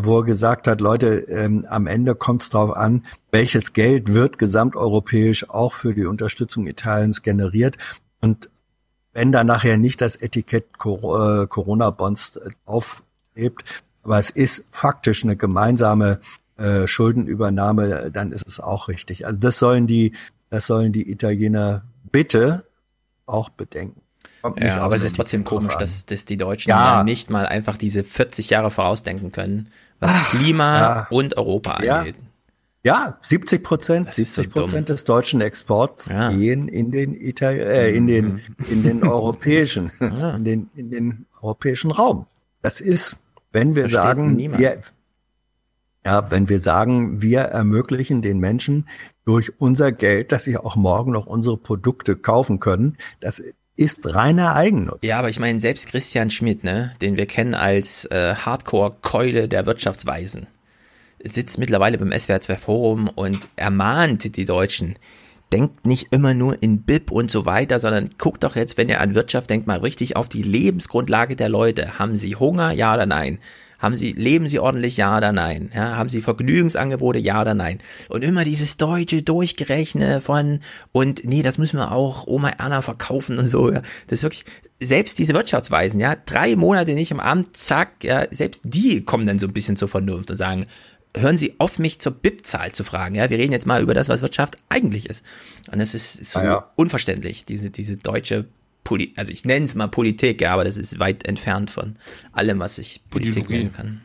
wo 0.03 0.19
er 0.19 0.25
gesagt 0.25 0.67
hat, 0.67 0.81
Leute, 0.81 1.19
ähm, 1.29 1.65
am 1.69 1.87
Ende 1.87 2.15
kommt 2.15 2.43
es 2.43 2.49
darauf 2.49 2.75
an, 2.75 3.05
welches 3.31 3.73
Geld 3.73 4.13
wird 4.13 4.37
gesamteuropäisch 4.37 5.49
auch 5.49 5.73
für 5.73 5.93
die 5.93 6.05
Unterstützung 6.05 6.67
Italiens 6.67 7.21
generiert. 7.21 7.77
Und 8.19 8.49
wenn 9.13 9.31
da 9.31 9.43
nachher 9.43 9.77
nicht 9.77 10.01
das 10.01 10.15
Etikett 10.15 10.65
äh, 10.83 11.47
Corona-Bonds 11.47 12.39
aufhebt, 12.65 13.63
aber 14.03 14.19
es 14.19 14.29
ist 14.29 14.65
faktisch 14.71 15.23
eine 15.23 15.35
gemeinsame 15.35 16.19
äh, 16.57 16.87
Schuldenübernahme, 16.87 18.11
dann 18.11 18.31
ist 18.31 18.47
es 18.47 18.59
auch 18.59 18.87
richtig. 18.87 19.25
Also 19.25 19.39
das 19.39 19.57
sollen 19.57 19.87
die, 19.87 20.13
das 20.49 20.65
sollen 20.65 20.91
die 20.91 21.09
Italiener 21.09 21.83
bitte 22.11 22.65
auch 23.25 23.49
bedenken. 23.49 24.00
Ja, 24.57 24.81
aber 24.81 24.95
es 24.95 25.03
ist 25.03 25.15
trotzdem 25.15 25.43
komisch, 25.43 25.75
dass, 25.75 26.05
dass 26.05 26.25
die 26.25 26.37
Deutschen 26.37 26.69
ja. 26.69 27.03
nicht 27.03 27.29
mal 27.29 27.45
einfach 27.45 27.77
diese 27.77 28.03
40 28.03 28.49
Jahre 28.49 28.71
vorausdenken 28.71 29.31
können, 29.31 29.69
was 29.99 30.11
Ach, 30.13 30.29
Klima 30.31 30.79
ja. 30.79 31.07
und 31.09 31.37
Europa 31.37 31.73
angeht. 31.73 32.15
Ja, 32.83 33.19
70 33.21 33.63
Prozent, 33.63 34.11
70 34.11 34.49
Prozent 34.49 34.87
so 34.87 34.95
des 34.95 35.03
deutschen 35.03 35.39
Exports 35.39 36.09
ja. 36.09 36.31
gehen 36.31 36.67
in 36.67 36.91
den 36.91 37.13
Itali 37.13 37.59
äh, 37.59 37.95
in 37.95 38.07
den 38.07 38.41
in 38.69 38.81
den 38.81 39.03
europäischen 39.03 39.91
in 39.99 40.43
den 40.43 40.69
in 40.75 40.89
den 40.89 41.25
europäischen 41.41 41.91
Raum. 41.91 42.25
Das 42.63 42.81
ist, 42.81 43.17
wenn 43.51 43.75
wir 43.75 43.87
sagen, 43.87 44.37
wir 44.37 44.81
ja, 46.03 46.31
wenn 46.31 46.49
wir 46.49 46.59
sagen, 46.59 47.21
wir 47.21 47.41
ermöglichen 47.41 48.23
den 48.23 48.39
Menschen 48.39 48.87
durch 49.25 49.59
unser 49.59 49.91
Geld, 49.91 50.31
dass 50.31 50.45
sie 50.45 50.57
auch 50.57 50.75
morgen 50.75 51.11
noch 51.11 51.27
unsere 51.27 51.57
Produkte 51.57 52.15
kaufen 52.15 52.59
können, 52.59 52.97
das 53.19 53.41
ist 53.75 54.13
reiner 54.13 54.55
Eigennutz. 54.55 54.99
Ja, 55.03 55.17
aber 55.19 55.29
ich 55.29 55.39
meine, 55.39 55.59
selbst 55.59 55.87
Christian 55.87 56.29
Schmidt, 56.29 56.63
ne, 56.63 56.93
den 57.01 57.17
wir 57.17 57.25
kennen 57.25 57.55
als 57.55 58.05
äh, 58.05 58.35
Hardcore-Keule 58.35 59.47
der 59.47 59.65
Wirtschaftsweisen, 59.65 60.47
sitzt 61.23 61.57
mittlerweile 61.57 61.97
beim 61.97 62.17
SWR 62.17 62.41
2 62.41 62.55
Forum 62.57 63.07
und 63.07 63.47
ermahnt 63.55 64.35
die 64.35 64.45
Deutschen, 64.45 64.95
denkt 65.51 65.85
nicht 65.85 66.07
immer 66.11 66.33
nur 66.33 66.61
in 66.61 66.83
BIP 66.83 67.11
und 67.11 67.29
so 67.29 67.45
weiter, 67.45 67.79
sondern 67.79 68.09
guckt 68.17 68.43
doch 68.43 68.55
jetzt, 68.55 68.77
wenn 68.77 68.89
ihr 68.89 69.01
an 69.01 69.15
Wirtschaft 69.15 69.49
denkt, 69.49 69.67
mal 69.67 69.79
richtig 69.79 70.15
auf 70.15 70.29
die 70.29 70.43
Lebensgrundlage 70.43 71.35
der 71.35 71.49
Leute. 71.49 71.99
Haben 71.99 72.15
sie 72.15 72.35
Hunger? 72.35 72.71
Ja 72.71 72.93
oder 72.93 73.05
nein? 73.05 73.39
Haben 73.81 73.97
sie, 73.97 74.11
leben 74.13 74.47
sie 74.47 74.59
ordentlich? 74.59 74.95
Ja 74.97 75.17
oder 75.17 75.31
nein? 75.31 75.71
Ja, 75.73 75.97
haben 75.97 76.09
sie 76.09 76.21
Vergnügungsangebote? 76.21 77.17
Ja 77.17 77.41
oder 77.41 77.55
nein? 77.55 77.79
Und 78.09 78.23
immer 78.23 78.43
dieses 78.43 78.77
deutsche 78.77 79.23
Durchgerechne 79.23 80.21
von, 80.21 80.59
und 80.91 81.25
nee, 81.25 81.41
das 81.41 81.57
müssen 81.57 81.77
wir 81.77 81.91
auch 81.91 82.27
Oma 82.27 82.49
Erna 82.49 82.83
verkaufen 82.83 83.39
und 83.39 83.47
so. 83.47 83.71
Ja. 83.71 83.81
Das 84.07 84.19
ist 84.19 84.23
wirklich, 84.23 84.45
selbst 84.79 85.17
diese 85.17 85.33
Wirtschaftsweisen, 85.33 85.99
ja, 85.99 86.15
drei 86.15 86.55
Monate 86.55 86.93
nicht 86.93 87.11
im 87.11 87.19
Amt, 87.19 87.57
zack, 87.57 88.03
ja, 88.03 88.25
selbst 88.29 88.61
die 88.63 89.01
kommen 89.01 89.25
dann 89.25 89.39
so 89.39 89.47
ein 89.47 89.53
bisschen 89.53 89.77
zur 89.77 89.89
Vernunft 89.89 90.29
und 90.29 90.37
sagen, 90.37 90.67
hören 91.15 91.37
Sie 91.37 91.55
auf, 91.57 91.79
mich 91.79 91.99
zur 91.99 92.13
BIP-Zahl 92.13 92.71
zu 92.71 92.83
fragen. 92.83 93.15
Ja, 93.15 93.29
wir 93.29 93.37
reden 93.37 93.51
jetzt 93.51 93.67
mal 93.67 93.81
über 93.81 93.93
das, 93.93 94.09
was 94.09 94.21
Wirtschaft 94.21 94.57
eigentlich 94.69 95.09
ist. 95.09 95.25
Und 95.71 95.79
das 95.79 95.93
ist 95.93 96.23
so 96.25 96.39
ah 96.39 96.43
ja. 96.43 96.71
unverständlich, 96.75 97.45
diese, 97.45 97.69
diese 97.69 97.97
deutsche 97.97 98.45
Poli 98.83 99.13
also 99.15 99.31
ich 99.31 99.45
nenne 99.45 99.65
es 99.65 99.75
mal 99.75 99.87
Politik, 99.87 100.41
ja, 100.41 100.53
aber 100.53 100.63
das 100.63 100.77
ist 100.77 100.99
weit 100.99 101.25
entfernt 101.25 101.71
von 101.71 101.97
allem, 102.31 102.59
was 102.59 102.77
ich 102.77 103.01
Politik 103.09 103.49
nennen 103.49 103.73
kann. 103.73 104.01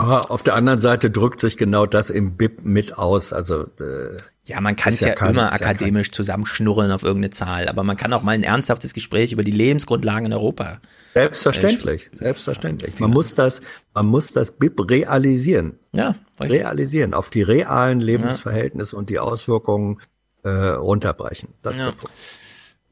Aber 0.00 0.30
auf 0.30 0.42
der 0.42 0.54
anderen 0.54 0.80
Seite 0.80 1.10
drückt 1.10 1.40
sich 1.40 1.58
genau 1.58 1.84
das 1.84 2.08
im 2.08 2.38
BIP 2.38 2.64
mit 2.64 2.96
aus. 2.96 3.34
Also 3.34 3.64
äh, 3.80 4.16
ja, 4.44 4.58
man 4.62 4.74
kann 4.74 4.94
es 4.94 5.00
ja, 5.00 5.08
ja 5.08 5.14
kein, 5.14 5.32
immer 5.32 5.52
akademisch 5.52 6.06
ja 6.06 6.12
zusammenschnurren 6.12 6.90
auf 6.90 7.02
irgendeine 7.02 7.30
Zahl, 7.30 7.68
aber 7.68 7.84
man 7.84 7.98
kann 7.98 8.10
auch 8.14 8.22
mal 8.22 8.32
ein 8.32 8.42
ernsthaftes 8.42 8.94
Gespräch 8.94 9.32
über 9.32 9.44
die 9.44 9.50
Lebensgrundlagen 9.50 10.24
in 10.24 10.32
Europa. 10.32 10.80
Selbstverständlich, 11.12 12.08
äh, 12.12 12.16
selbstverständlich. 12.16 12.98
Man 12.98 13.10
muss 13.10 13.34
das, 13.34 13.60
man 13.92 14.06
muss 14.06 14.32
das 14.32 14.52
BIP 14.52 14.90
realisieren. 14.90 15.78
Ja, 15.92 16.14
richtig. 16.40 16.60
realisieren, 16.60 17.12
auf 17.12 17.28
die 17.28 17.42
realen 17.42 18.00
Lebensverhältnisse 18.00 18.96
ja. 18.96 18.98
und 18.98 19.10
die 19.10 19.18
Auswirkungen 19.18 20.00
äh, 20.44 20.48
runterbrechen. 20.48 21.50
Das 21.60 21.74
ist 21.74 21.82
der 21.82 21.92
Punkt. 21.92 22.14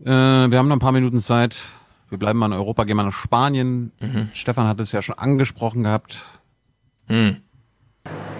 Äh, 0.01 0.07
wir 0.07 0.59
haben 0.59 0.69
noch 0.69 0.77
ein 0.77 0.81
paar 0.81 0.93
Minuten 0.93 1.21
Zeit. 1.21 1.61
Wir 2.09 2.19
bleiben 2.19 2.39
mal 2.39 2.47
in 2.47 2.53
Europa, 2.53 2.85
gehen 2.85 2.97
mal 2.97 3.05
nach 3.05 3.13
Spanien. 3.13 3.93
Mhm. 4.01 4.29
Stefan 4.33 4.67
hat 4.67 4.81
es 4.81 4.93
ja 4.93 5.03
schon 5.03 5.19
angesprochen 5.19 5.83
gehabt. 5.83 6.21
Mhm. 7.09 7.43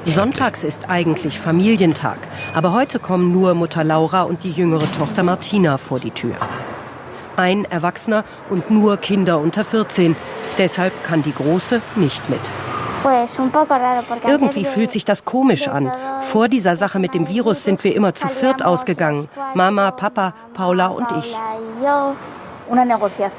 Sonntags 0.05 0.65
ist 0.65 0.89
eigentlich 0.89 1.39
Familientag, 1.39 2.19
aber 2.55 2.73
heute 2.73 2.99
kommen 2.99 3.31
nur 3.31 3.53
Mutter 3.55 3.85
Laura 3.85 4.23
und 4.23 4.43
die 4.43 4.53
jüngere 4.53 4.91
Tochter 4.93 5.23
Martina 5.23 5.77
vor 5.77 6.01
die 6.01 6.13
Tür. 6.13 6.35
Ein 7.37 7.65
Erwachsener 7.67 8.25
und 8.49 8.71
nur 8.71 8.97
Kinder 8.97 9.39
unter 9.39 9.65
14. 9.65 10.17
Deshalb 10.57 11.05
kann 11.05 11.23
die 11.23 11.35
Große 11.35 11.83
nicht 11.97 12.31
mit. 12.31 12.41
Irgendwie 14.27 14.65
fühlt 14.65 14.91
sich 14.91 15.05
das 15.05 15.25
komisch 15.25 15.69
an. 15.69 15.93
Vor 16.21 16.49
dieser 16.49 16.77
Sache 16.77 16.99
mit 16.99 17.15
dem 17.15 17.29
Virus 17.29 17.65
sind 17.65 17.85
wir 17.85 17.95
immer 17.95 18.15
zu 18.15 18.29
viert 18.29 18.65
ausgegangen. 18.65 19.29
Mama, 19.55 19.91
Papa, 19.91 20.35
Paula 20.55 20.89
und 20.89 21.07
ich. 21.19 21.37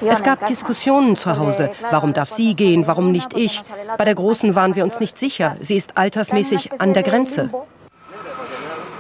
Es 0.07 0.23
gab 0.23 0.45
Diskussionen 0.45 1.15
zu 1.15 1.37
Hause. 1.37 1.71
Warum 1.91 2.13
darf 2.13 2.29
sie 2.29 2.55
gehen, 2.55 2.87
warum 2.87 3.11
nicht 3.11 3.37
ich? 3.37 3.61
Bei 3.97 4.05
der 4.05 4.15
Großen 4.15 4.55
waren 4.55 4.75
wir 4.75 4.83
uns 4.83 4.99
nicht 4.99 5.17
sicher. 5.19 5.55
Sie 5.59 5.75
ist 5.75 5.97
altersmäßig 5.97 6.81
an 6.81 6.93
der 6.93 7.03
Grenze. 7.03 7.49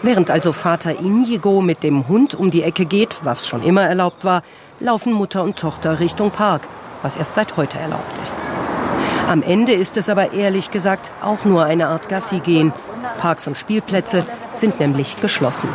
Während 0.01 0.31
also 0.31 0.53
Vater 0.53 0.97
Inigo 0.97 1.61
mit 1.61 1.83
dem 1.83 2.07
Hund 2.07 2.33
um 2.33 2.51
die 2.51 2.63
Ecke 2.63 2.85
geht, 2.85 3.17
was 3.23 3.47
schon 3.47 3.63
immer 3.63 3.83
erlaubt 3.83 4.23
war, 4.23 4.43
laufen 4.79 5.11
Mutter 5.11 5.43
und 5.43 5.57
Tochter 5.57 5.99
Richtung 5.99 6.31
Park, 6.31 6.67
was 7.01 7.17
erst 7.17 7.35
seit 7.35 7.57
heute 7.57 7.79
erlaubt 7.79 8.17
ist. 8.23 8.37
Am 9.29 9.43
Ende 9.43 9.73
ist 9.73 9.95
es 9.95 10.09
aber 10.09 10.33
ehrlich 10.33 10.71
gesagt 10.71 11.11
auch 11.21 11.45
nur 11.45 11.63
eine 11.63 11.89
Art 11.89 12.09
Gassi 12.09 12.39
gehen. 12.39 12.73
Parks 13.19 13.45
und 13.45 13.55
Spielplätze 13.55 14.25
sind 14.53 14.79
nämlich 14.79 15.21
geschlossen. 15.21 15.69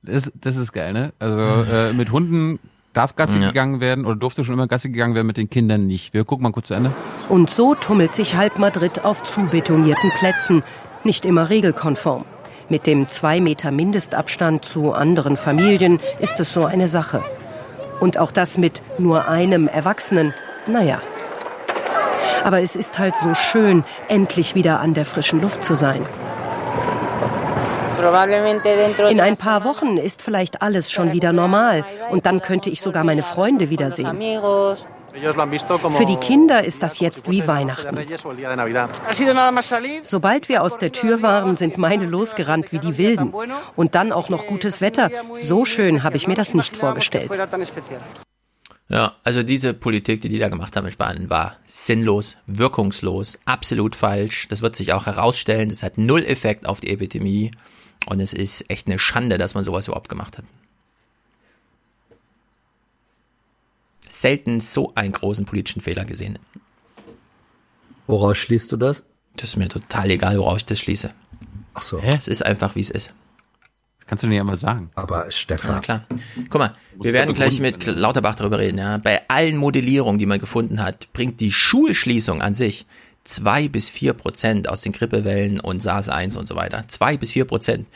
Das, 0.00 0.30
das 0.32 0.54
ist 0.54 0.72
geil, 0.72 0.92
ne? 0.92 1.12
Also 1.18 1.40
äh, 1.40 1.92
mit 1.92 2.12
Hunden 2.12 2.60
darf 2.92 3.16
Gassi 3.16 3.40
ja. 3.40 3.48
gegangen 3.48 3.80
werden 3.80 4.06
oder 4.06 4.14
durfte 4.14 4.44
schon 4.44 4.54
immer 4.54 4.68
Gassi 4.68 4.90
gegangen 4.90 5.16
werden, 5.16 5.26
mit 5.26 5.38
den 5.38 5.50
Kindern 5.50 5.88
nicht. 5.88 6.14
Wir 6.14 6.22
gucken 6.22 6.44
mal 6.44 6.52
kurz 6.52 6.68
zu 6.68 6.74
Ende. 6.74 6.92
Und 7.28 7.50
so 7.50 7.74
tummelt 7.74 8.12
sich 8.12 8.36
halb 8.36 8.60
Madrid 8.60 9.04
auf 9.04 9.24
zubetonierten 9.24 10.12
Plätzen, 10.20 10.62
nicht 11.02 11.24
immer 11.24 11.50
regelkonform. 11.50 12.24
Mit 12.68 12.86
dem 12.86 13.08
zwei 13.08 13.40
Meter 13.40 13.72
Mindestabstand 13.72 14.64
zu 14.64 14.92
anderen 14.92 15.36
Familien 15.36 15.98
ist 16.20 16.38
es 16.38 16.52
so 16.52 16.64
eine 16.64 16.86
Sache. 16.86 17.24
Und 17.98 18.18
auch 18.18 18.30
das 18.30 18.56
mit 18.56 18.82
nur 19.00 19.26
einem 19.26 19.66
Erwachsenen, 19.66 20.32
naja, 20.68 21.00
aber 22.46 22.62
es 22.62 22.76
ist 22.76 23.00
halt 23.00 23.16
so 23.16 23.34
schön, 23.34 23.82
endlich 24.06 24.54
wieder 24.54 24.78
an 24.78 24.94
der 24.94 25.04
frischen 25.04 25.40
Luft 25.40 25.64
zu 25.64 25.74
sein. 25.74 26.06
In 29.08 29.20
ein 29.20 29.36
paar 29.36 29.64
Wochen 29.64 29.96
ist 29.96 30.22
vielleicht 30.22 30.62
alles 30.62 30.92
schon 30.92 31.12
wieder 31.12 31.32
normal 31.32 31.84
und 32.08 32.24
dann 32.24 32.40
könnte 32.40 32.70
ich 32.70 32.80
sogar 32.80 33.02
meine 33.02 33.24
Freunde 33.24 33.68
wiedersehen. 33.68 34.16
Für 35.96 36.06
die 36.06 36.16
Kinder 36.16 36.62
ist 36.62 36.84
das 36.84 37.00
jetzt 37.00 37.28
wie 37.28 37.48
Weihnachten. 37.48 37.96
Sobald 40.02 40.48
wir 40.48 40.62
aus 40.62 40.78
der 40.78 40.92
Tür 40.92 41.22
waren, 41.22 41.56
sind 41.56 41.78
meine 41.78 42.04
losgerannt 42.04 42.70
wie 42.70 42.78
die 42.78 42.96
Wilden. 42.96 43.34
Und 43.74 43.96
dann 43.96 44.12
auch 44.12 44.28
noch 44.28 44.46
gutes 44.46 44.80
Wetter. 44.80 45.10
So 45.34 45.64
schön 45.64 46.04
habe 46.04 46.16
ich 46.16 46.28
mir 46.28 46.36
das 46.36 46.54
nicht 46.54 46.76
vorgestellt. 46.76 47.32
Ja, 48.88 49.16
also 49.24 49.42
diese 49.42 49.74
Politik, 49.74 50.20
die 50.20 50.28
die 50.28 50.38
da 50.38 50.48
gemacht 50.48 50.76
haben 50.76 50.86
in 50.86 50.92
Spanien, 50.92 51.28
war 51.28 51.56
sinnlos, 51.66 52.36
wirkungslos, 52.46 53.38
absolut 53.44 53.96
falsch. 53.96 54.46
Das 54.48 54.62
wird 54.62 54.76
sich 54.76 54.92
auch 54.92 55.06
herausstellen. 55.06 55.70
Das 55.70 55.82
hat 55.82 55.98
null 55.98 56.24
Effekt 56.24 56.66
auf 56.66 56.80
die 56.80 56.90
Epidemie. 56.90 57.50
Und 58.06 58.20
es 58.20 58.32
ist 58.32 58.70
echt 58.70 58.86
eine 58.86 58.98
Schande, 58.98 59.38
dass 59.38 59.54
man 59.54 59.64
sowas 59.64 59.88
überhaupt 59.88 60.08
gemacht 60.08 60.38
hat. 60.38 60.44
Selten 64.08 64.60
so 64.60 64.92
einen 64.94 65.12
großen 65.12 65.46
politischen 65.46 65.82
Fehler 65.82 66.04
gesehen. 66.04 66.38
Woraus 68.06 68.36
schließt 68.38 68.70
du 68.70 68.76
das? 68.76 69.02
Das 69.34 69.50
ist 69.50 69.56
mir 69.56 69.68
total 69.68 70.10
egal, 70.10 70.38
woraus 70.38 70.58
ich 70.58 70.66
das 70.66 70.78
schließe. 70.78 71.12
Ach 71.74 71.82
so. 71.82 71.98
Es 71.98 72.28
ist 72.28 72.42
einfach, 72.44 72.76
wie 72.76 72.80
es 72.80 72.90
ist. 72.90 73.12
Kannst 74.06 74.22
du 74.22 74.28
nicht 74.28 74.38
einmal 74.38 74.56
sagen. 74.56 74.90
Aber 74.94 75.30
Stefan. 75.30 75.72
Ja, 75.72 75.80
klar. 75.80 76.06
Guck 76.48 76.60
mal, 76.60 76.72
wir 77.00 77.12
werden 77.12 77.34
gleich 77.34 77.58
mit 77.58 77.86
Lauterbach 77.86 78.36
darüber 78.36 78.58
reden. 78.58 78.78
Ja. 78.78 78.98
Bei 78.98 79.28
allen 79.28 79.56
Modellierungen, 79.56 80.18
die 80.18 80.26
man 80.26 80.38
gefunden 80.38 80.82
hat, 80.82 81.12
bringt 81.12 81.40
die 81.40 81.50
Schulschließung 81.50 82.40
an 82.40 82.54
sich 82.54 82.86
zwei 83.24 83.68
bis 83.68 83.90
vier 83.90 84.12
Prozent 84.12 84.68
aus 84.68 84.80
den 84.80 84.92
Grippewellen 84.92 85.60
und 85.60 85.82
SARS-1 85.82 86.38
und 86.38 86.46
so 86.46 86.54
weiter. 86.54 86.84
Zwei 86.86 87.16
bis 87.16 87.32
vier 87.32 87.44
Prozent. 87.44 87.86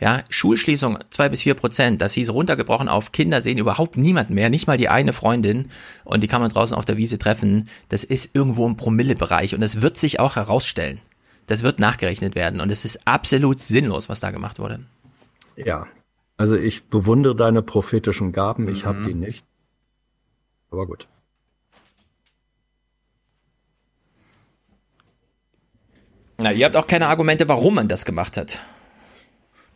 Ja, 0.00 0.22
Schulschließung 0.28 0.98
zwei 1.10 1.28
bis 1.28 1.42
vier 1.42 1.54
Prozent. 1.54 2.00
Das 2.00 2.12
hieß 2.12 2.30
runtergebrochen 2.30 2.88
auf 2.88 3.12
Kinder 3.12 3.40
sehen 3.40 3.58
überhaupt 3.58 3.96
niemanden 3.96 4.34
mehr, 4.34 4.50
nicht 4.50 4.66
mal 4.66 4.78
die 4.78 4.88
eine 4.88 5.12
Freundin 5.12 5.70
und 6.04 6.22
die 6.22 6.28
kann 6.28 6.40
man 6.40 6.50
draußen 6.50 6.76
auf 6.76 6.84
der 6.84 6.96
Wiese 6.96 7.18
treffen. 7.18 7.64
Das 7.88 8.04
ist 8.04 8.34
irgendwo 8.34 8.66
im 8.66 8.76
Promillebereich 8.76 9.54
und 9.54 9.60
das 9.60 9.80
wird 9.80 9.96
sich 9.96 10.20
auch 10.20 10.36
herausstellen. 10.36 11.00
Das 11.46 11.62
wird 11.62 11.80
nachgerechnet 11.80 12.34
werden 12.34 12.60
und 12.60 12.70
es 12.70 12.84
ist 12.84 13.06
absolut 13.06 13.60
sinnlos, 13.60 14.08
was 14.08 14.20
da 14.20 14.30
gemacht 14.30 14.58
wurde. 14.58 14.80
Ja, 15.56 15.86
also 16.36 16.56
ich 16.56 16.88
bewundere 16.88 17.34
deine 17.34 17.62
prophetischen 17.62 18.32
Gaben, 18.32 18.68
ich 18.68 18.84
mhm. 18.84 18.88
habe 18.88 19.02
die 19.02 19.14
nicht. 19.14 19.44
Aber 20.70 20.86
gut. 20.86 21.08
Na, 26.38 26.52
ihr 26.52 26.66
habt 26.66 26.76
auch 26.76 26.86
keine 26.86 27.08
Argumente, 27.08 27.48
warum 27.48 27.76
man 27.76 27.88
das 27.88 28.04
gemacht 28.04 28.36
hat. 28.36 28.60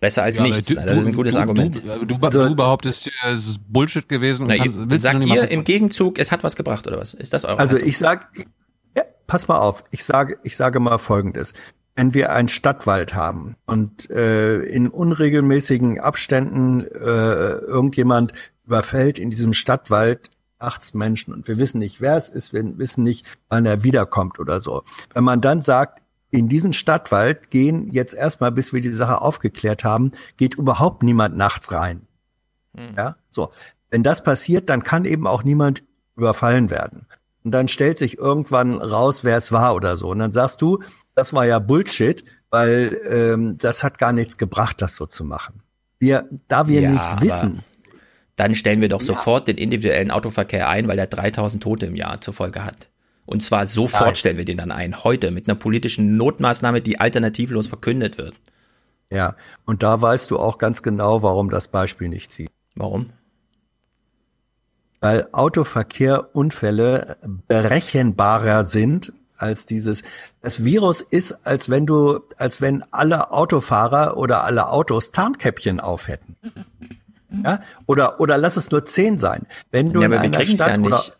Besser 0.00 0.22
als 0.22 0.38
ja, 0.38 0.44
nichts. 0.44 0.68
Du, 0.68 0.74
das 0.74 0.98
ist 0.98 1.06
ein 1.06 1.14
gutes 1.14 1.34
du, 1.34 1.40
Argument. 1.40 1.76
Du, 1.76 2.06
du, 2.06 2.16
du 2.18 2.54
behauptest, 2.54 3.10
es 3.26 3.46
ist 3.46 3.60
Bullshit 3.72 4.08
gewesen. 4.08 4.46
Na, 4.46 4.56
kannst, 4.56 4.78
ihr, 4.78 4.98
sagt 4.98 5.24
ihr 5.24 5.50
im 5.50 5.64
Gegenzug, 5.64 6.18
es 6.18 6.32
hat 6.32 6.42
was 6.42 6.56
gebracht 6.56 6.86
oder 6.86 6.98
was? 6.98 7.14
Ist 7.14 7.32
das 7.34 7.44
eure 7.44 7.58
Also 7.58 7.76
ich 7.76 7.98
sag, 7.98 8.30
ja, 8.96 9.04
pass 9.26 9.48
mal 9.48 9.58
auf. 9.58 9.84
Ich 9.90 10.04
sage, 10.04 10.38
ich 10.42 10.56
sage 10.56 10.80
mal 10.80 10.98
Folgendes: 10.98 11.52
Wenn 11.96 12.14
wir 12.14 12.32
einen 12.32 12.48
Stadtwald 12.48 13.14
haben 13.14 13.56
und 13.66 14.10
äh, 14.10 14.60
in 14.60 14.88
unregelmäßigen 14.88 16.00
Abständen 16.00 16.82
äh, 16.82 16.86
irgendjemand 16.86 18.32
überfällt 18.64 19.18
in 19.18 19.30
diesem 19.30 19.52
Stadtwald 19.52 20.30
nachts 20.60 20.94
Menschen 20.94 21.34
und 21.34 21.48
wir 21.48 21.58
wissen 21.58 21.78
nicht, 21.78 22.00
wer 22.00 22.16
es 22.16 22.28
ist, 22.28 22.52
wir 22.52 22.78
wissen 22.78 23.02
nicht, 23.02 23.26
wann 23.48 23.66
er 23.66 23.82
wiederkommt 23.82 24.38
oder 24.38 24.60
so. 24.60 24.84
Wenn 25.14 25.24
man 25.24 25.40
dann 25.40 25.62
sagt, 25.62 26.00
in 26.30 26.48
diesen 26.48 26.72
Stadtwald 26.72 27.50
gehen 27.50 27.88
jetzt 27.90 28.14
erstmal, 28.14 28.52
bis 28.52 28.72
wir 28.72 28.80
die 28.80 28.92
Sache 28.92 29.20
aufgeklärt 29.20 29.84
haben, 29.84 30.12
geht 30.36 30.54
überhaupt 30.54 31.02
niemand 31.02 31.36
nachts 31.36 31.72
rein. 31.72 32.06
Mhm. 32.72 32.94
Ja, 32.96 33.16
so. 33.30 33.50
Wenn 33.90 34.04
das 34.04 34.22
passiert, 34.22 34.70
dann 34.70 34.84
kann 34.84 35.04
eben 35.04 35.26
auch 35.26 35.42
niemand 35.42 35.82
überfallen 36.16 36.70
werden. 36.70 37.06
Und 37.42 37.52
dann 37.52 37.66
stellt 37.66 37.98
sich 37.98 38.18
irgendwann 38.18 38.74
raus, 38.80 39.24
wer 39.24 39.36
es 39.36 39.50
war 39.50 39.74
oder 39.74 39.96
so. 39.96 40.10
Und 40.10 40.20
dann 40.20 40.30
sagst 40.30 40.62
du, 40.62 40.80
das 41.20 41.34
war 41.34 41.44
ja 41.44 41.58
Bullshit, 41.58 42.24
weil 42.48 42.98
ähm, 43.10 43.58
das 43.58 43.84
hat 43.84 43.98
gar 43.98 44.14
nichts 44.14 44.38
gebracht, 44.38 44.80
das 44.80 44.96
so 44.96 45.04
zu 45.04 45.22
machen. 45.22 45.62
Wir, 45.98 46.26
da 46.48 46.66
wir 46.66 46.80
ja, 46.80 46.90
nicht 46.90 47.20
wissen. 47.20 47.62
Dann 48.36 48.54
stellen 48.54 48.80
wir 48.80 48.88
doch 48.88 49.02
ja. 49.02 49.06
sofort 49.06 49.46
den 49.46 49.58
individuellen 49.58 50.10
Autoverkehr 50.10 50.66
ein, 50.70 50.88
weil 50.88 50.98
er 50.98 51.06
3000 51.06 51.62
Tote 51.62 51.84
im 51.84 51.94
Jahr 51.94 52.22
zur 52.22 52.32
Folge 52.32 52.64
hat. 52.64 52.88
Und 53.26 53.42
zwar 53.42 53.66
sofort 53.66 54.06
Nein. 54.06 54.16
stellen 54.16 54.36
wir 54.38 54.46
den 54.46 54.56
dann 54.56 54.72
ein, 54.72 55.04
heute, 55.04 55.30
mit 55.30 55.46
einer 55.46 55.58
politischen 55.58 56.16
Notmaßnahme, 56.16 56.80
die 56.80 56.98
alternativlos 56.98 57.66
verkündet 57.66 58.16
wird. 58.16 58.34
Ja, 59.12 59.36
und 59.66 59.82
da 59.82 60.00
weißt 60.00 60.30
du 60.30 60.38
auch 60.38 60.56
ganz 60.56 60.82
genau, 60.82 61.22
warum 61.22 61.50
das 61.50 61.68
Beispiel 61.68 62.08
nicht 62.08 62.32
zieht. 62.32 62.50
Warum? 62.74 63.10
Weil 65.00 65.28
Autoverkehrunfälle 65.32 67.18
berechenbarer 67.46 68.64
sind 68.64 69.12
als 69.42 69.66
dieses. 69.66 70.02
Das 70.42 70.64
Virus 70.64 71.00
ist, 71.00 71.46
als 71.46 71.70
wenn 71.70 71.86
du, 71.86 72.20
als 72.36 72.60
wenn 72.60 72.84
alle 72.90 73.30
Autofahrer 73.30 74.16
oder 74.16 74.44
alle 74.44 74.68
Autos 74.68 75.10
Tarnkäppchen 75.10 75.80
aufhätten. 75.80 76.36
Ja? 77.44 77.60
Oder, 77.86 78.20
oder 78.20 78.38
lass 78.38 78.56
es 78.56 78.70
nur 78.70 78.86
zehn 78.86 79.18
sein. 79.18 79.46
Wenn 79.70 79.92
du 79.92 80.02
ja, 80.02 80.10
wir 80.10 80.18
kriegen 80.30 80.54
es 80.54 80.60
ja 80.60 80.76
nicht 80.76 81.12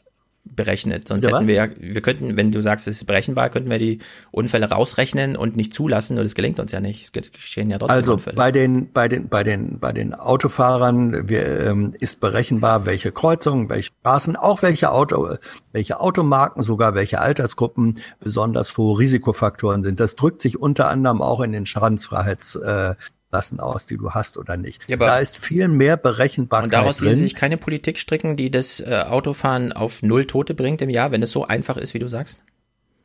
berechnet. 0.45 1.07
Sonst 1.09 1.25
ja, 1.25 1.37
hätten 1.37 1.47
wir 1.47 1.55
ja, 1.55 1.69
wir 1.79 2.01
könnten, 2.01 2.37
wenn 2.37 2.51
du 2.51 2.61
sagst, 2.61 2.89
es 2.89 2.97
ist 2.97 3.05
berechenbar, 3.05 3.51
könnten 3.51 3.71
wir 3.71 3.79
die 3.79 3.99
Unfälle 4.31 4.69
rausrechnen 4.71 5.37
und 5.37 5.57
nicht 5.57 5.75
zulassen 5.75 6.19
und 6.19 6.25
es 6.25 6.35
gelingt 6.35 6.59
uns 6.59 6.73
ja 6.73 6.81
nicht. 6.81 7.05
Es 7.05 7.13
geschehen 7.13 7.71
ja 7.71 7.79
trotzdem 7.79 7.97
also 7.97 8.15
Unfälle. 8.15 8.37
bei 8.37 8.51
den, 8.53 8.93
bei 8.93 9.09
den, 9.09 9.29
bei 9.29 9.43
den, 9.43 9.79
bei 9.79 9.93
den 9.93 10.15
Autofahrern 10.15 11.29
wir, 11.29 11.67
ähm, 11.67 11.93
ist 11.99 12.21
berechenbar, 12.21 12.87
welche 12.87 13.13
Kreuzungen, 13.13 13.69
welche 13.69 13.91
Straßen, 14.01 14.37
auch 14.37 14.63
welche 14.63 14.91
Auto, 14.91 15.37
welche 15.73 16.01
Automarken, 16.01 16.63
sogar 16.63 16.95
welche 16.95 17.21
Altersgruppen 17.21 18.01
besonders 18.19 18.77
hohe 18.77 18.99
Risikofaktoren 18.99 19.83
sind. 19.83 20.01
Das 20.01 20.17
drückt 20.17 20.43
sich 20.43 20.59
unter 20.59 20.89
anderem 20.89 21.21
auch 21.23 21.41
in 21.41 21.53
den 21.53 21.67
Schadensfreiheits, 21.67 22.57
äh, 22.57 22.95
lassen 23.33 23.61
aus, 23.61 23.87
die 23.87 23.97
du 23.97 24.11
hast 24.11 24.37
oder 24.37 24.57
nicht. 24.57 24.89
Ja, 24.89 24.97
da 24.97 25.19
ist 25.19 25.39
viel 25.39 25.69
mehr 25.69 25.97
Berechenbarkeit 25.97 26.65
Und 26.65 26.73
daraus 26.73 27.01
ließe 27.01 27.17
sich 27.17 27.35
keine 27.35 27.57
Politik 27.57 27.99
stricken, 27.99 28.37
die 28.37 28.51
das 28.51 28.81
äh, 28.81 29.05
Autofahren 29.09 29.73
auf 29.73 30.03
null 30.03 30.27
Tote 30.27 30.55
bringt 30.55 30.83
im 30.83 30.91
Jahr, 30.91 31.13
wenn 31.13 31.23
es 31.23 31.31
so 31.31 31.47
einfach 31.47 31.77
ist, 31.77 31.95
wie 31.95 31.99
du 31.99 32.09
sagst? 32.09 32.41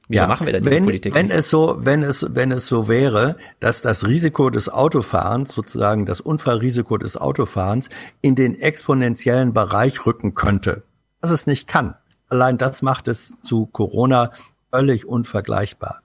Wieso 0.07 0.21
ja, 0.21 0.27
machen 0.27 0.45
wir 0.45 0.53
da 0.53 0.59
diese 0.59 0.71
wenn, 0.71 0.85
Politik? 0.85 1.15
Wenn 1.15 1.31
es 1.31 1.49
so, 1.49 1.77
wenn 1.79 2.03
es, 2.03 2.27
wenn 2.29 2.51
es 2.51 2.67
so 2.67 2.87
wäre, 2.87 3.37
dass 3.59 3.81
das 3.81 4.05
Risiko 4.05 4.49
des 4.49 4.69
Autofahrens, 4.69 5.51
sozusagen 5.53 6.05
das 6.05 6.21
Unfallrisiko 6.21 6.97
des 6.97 7.17
Autofahrens 7.17 7.89
in 8.21 8.35
den 8.35 8.59
exponentiellen 8.59 9.53
Bereich 9.53 10.05
rücken 10.05 10.35
könnte, 10.35 10.83
was 11.21 11.31
es 11.31 11.47
nicht 11.47 11.67
kann. 11.67 11.95
Allein 12.29 12.57
das 12.57 12.81
macht 12.81 13.07
es 13.07 13.35
zu 13.43 13.65
Corona 13.65 14.31
völlig 14.71 15.07
unvergleichbar. 15.07 16.01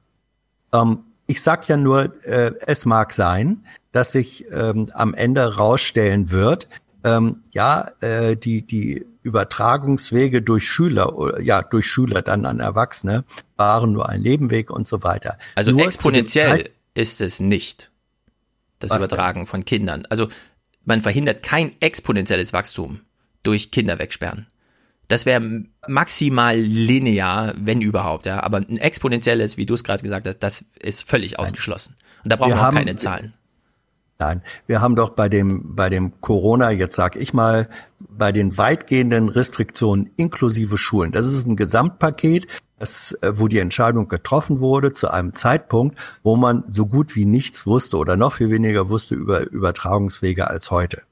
Ähm, 0.72 1.00
ich 1.26 1.42
sag 1.42 1.68
ja 1.68 1.76
nur, 1.76 2.24
äh, 2.24 2.52
es 2.66 2.86
mag 2.86 3.12
sein, 3.12 3.64
dass 3.92 4.12
sich 4.12 4.46
ähm, 4.50 4.90
am 4.94 5.14
Ende 5.14 5.56
rausstellen 5.56 6.30
wird, 6.30 6.68
ähm, 7.04 7.42
ja, 7.52 7.90
äh, 8.00 8.36
die, 8.36 8.66
die 8.66 9.04
Übertragungswege 9.22 10.42
durch 10.42 10.64
Schüler, 10.64 11.40
ja, 11.40 11.62
durch 11.62 11.86
Schüler 11.86 12.22
dann 12.22 12.46
an 12.46 12.60
Erwachsene 12.60 13.24
waren 13.56 13.92
nur 13.92 14.08
ein 14.08 14.22
Nebenweg 14.22 14.70
und 14.70 14.86
so 14.86 15.02
weiter. 15.02 15.38
Also 15.54 15.72
nur 15.72 15.86
exponentiell 15.86 16.70
ist 16.94 17.20
es 17.20 17.40
nicht, 17.40 17.90
das 18.78 18.94
Übertragen 18.94 19.40
denn? 19.40 19.46
von 19.46 19.64
Kindern. 19.64 20.06
Also 20.08 20.28
man 20.84 21.02
verhindert 21.02 21.42
kein 21.42 21.72
exponentielles 21.80 22.52
Wachstum 22.52 23.00
durch 23.42 23.70
Kinder 23.70 23.98
wegsperren. 23.98 24.46
Das 25.08 25.26
wäre 25.26 25.64
maximal 25.88 26.56
linear, 26.56 27.52
wenn 27.56 27.82
überhaupt, 27.82 28.26
ja. 28.26 28.42
Aber 28.44 28.58
ein 28.58 28.76
exponentielles, 28.76 29.56
wie 29.56 29.66
du 29.66 29.74
es 29.74 29.82
gerade 29.82 30.02
gesagt 30.02 30.26
hast, 30.26 30.38
das 30.38 30.64
ist 30.78 31.08
völlig 31.08 31.38
ausgeschlossen. 31.38 31.96
Und 32.22 32.32
da 32.32 32.36
brauchen 32.36 32.52
wir, 32.52 32.68
auch 32.68 32.72
keine 32.72 32.94
Zahlen. 32.94 33.34
Nein, 34.20 34.42
wir 34.66 34.82
haben 34.82 34.96
doch 34.96 35.10
bei 35.10 35.30
dem, 35.30 35.74
bei 35.74 35.88
dem 35.88 36.20
Corona, 36.20 36.70
jetzt 36.70 36.94
sag 36.94 37.16
ich 37.16 37.32
mal, 37.32 37.70
bei 37.98 38.32
den 38.32 38.58
weitgehenden 38.58 39.30
Restriktionen 39.30 40.10
inklusive 40.16 40.76
Schulen. 40.76 41.10
Das 41.10 41.26
ist 41.26 41.46
ein 41.46 41.56
Gesamtpaket, 41.56 42.46
das, 42.78 43.12
äh, 43.22 43.32
wo 43.36 43.48
die 43.48 43.58
Entscheidung 43.58 44.08
getroffen 44.08 44.60
wurde 44.60 44.92
zu 44.92 45.10
einem 45.10 45.32
Zeitpunkt, 45.32 45.98
wo 46.22 46.36
man 46.36 46.64
so 46.70 46.84
gut 46.84 47.16
wie 47.16 47.24
nichts 47.24 47.66
wusste 47.66 47.96
oder 47.96 48.18
noch 48.18 48.34
viel 48.34 48.50
weniger 48.50 48.90
wusste 48.90 49.14
über 49.14 49.50
Übertragungswege 49.50 50.48
als 50.48 50.70
heute. 50.70 51.02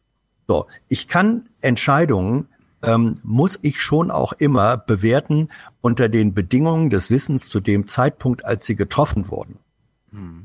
So, 0.47 0.67
ich 0.89 1.09
kann 1.09 1.49
Entscheidungen 1.63 2.49
ähm, 2.83 3.15
muss 3.23 3.59
ich 3.63 3.81
schon 3.81 4.11
auch 4.11 4.33
immer 4.35 4.77
bewerten 4.77 5.49
unter 5.81 6.11
den 6.11 6.35
Bedingungen 6.35 6.91
des 6.91 7.11
Wissens 7.11 7.49
zu 7.49 7.61
dem 7.61 7.87
Zeitpunkt, 7.87 8.45
als 8.45 8.67
sie 8.67 8.77
getroffen 8.77 9.31
wurden. 9.31 9.59
Hm. 10.11 10.38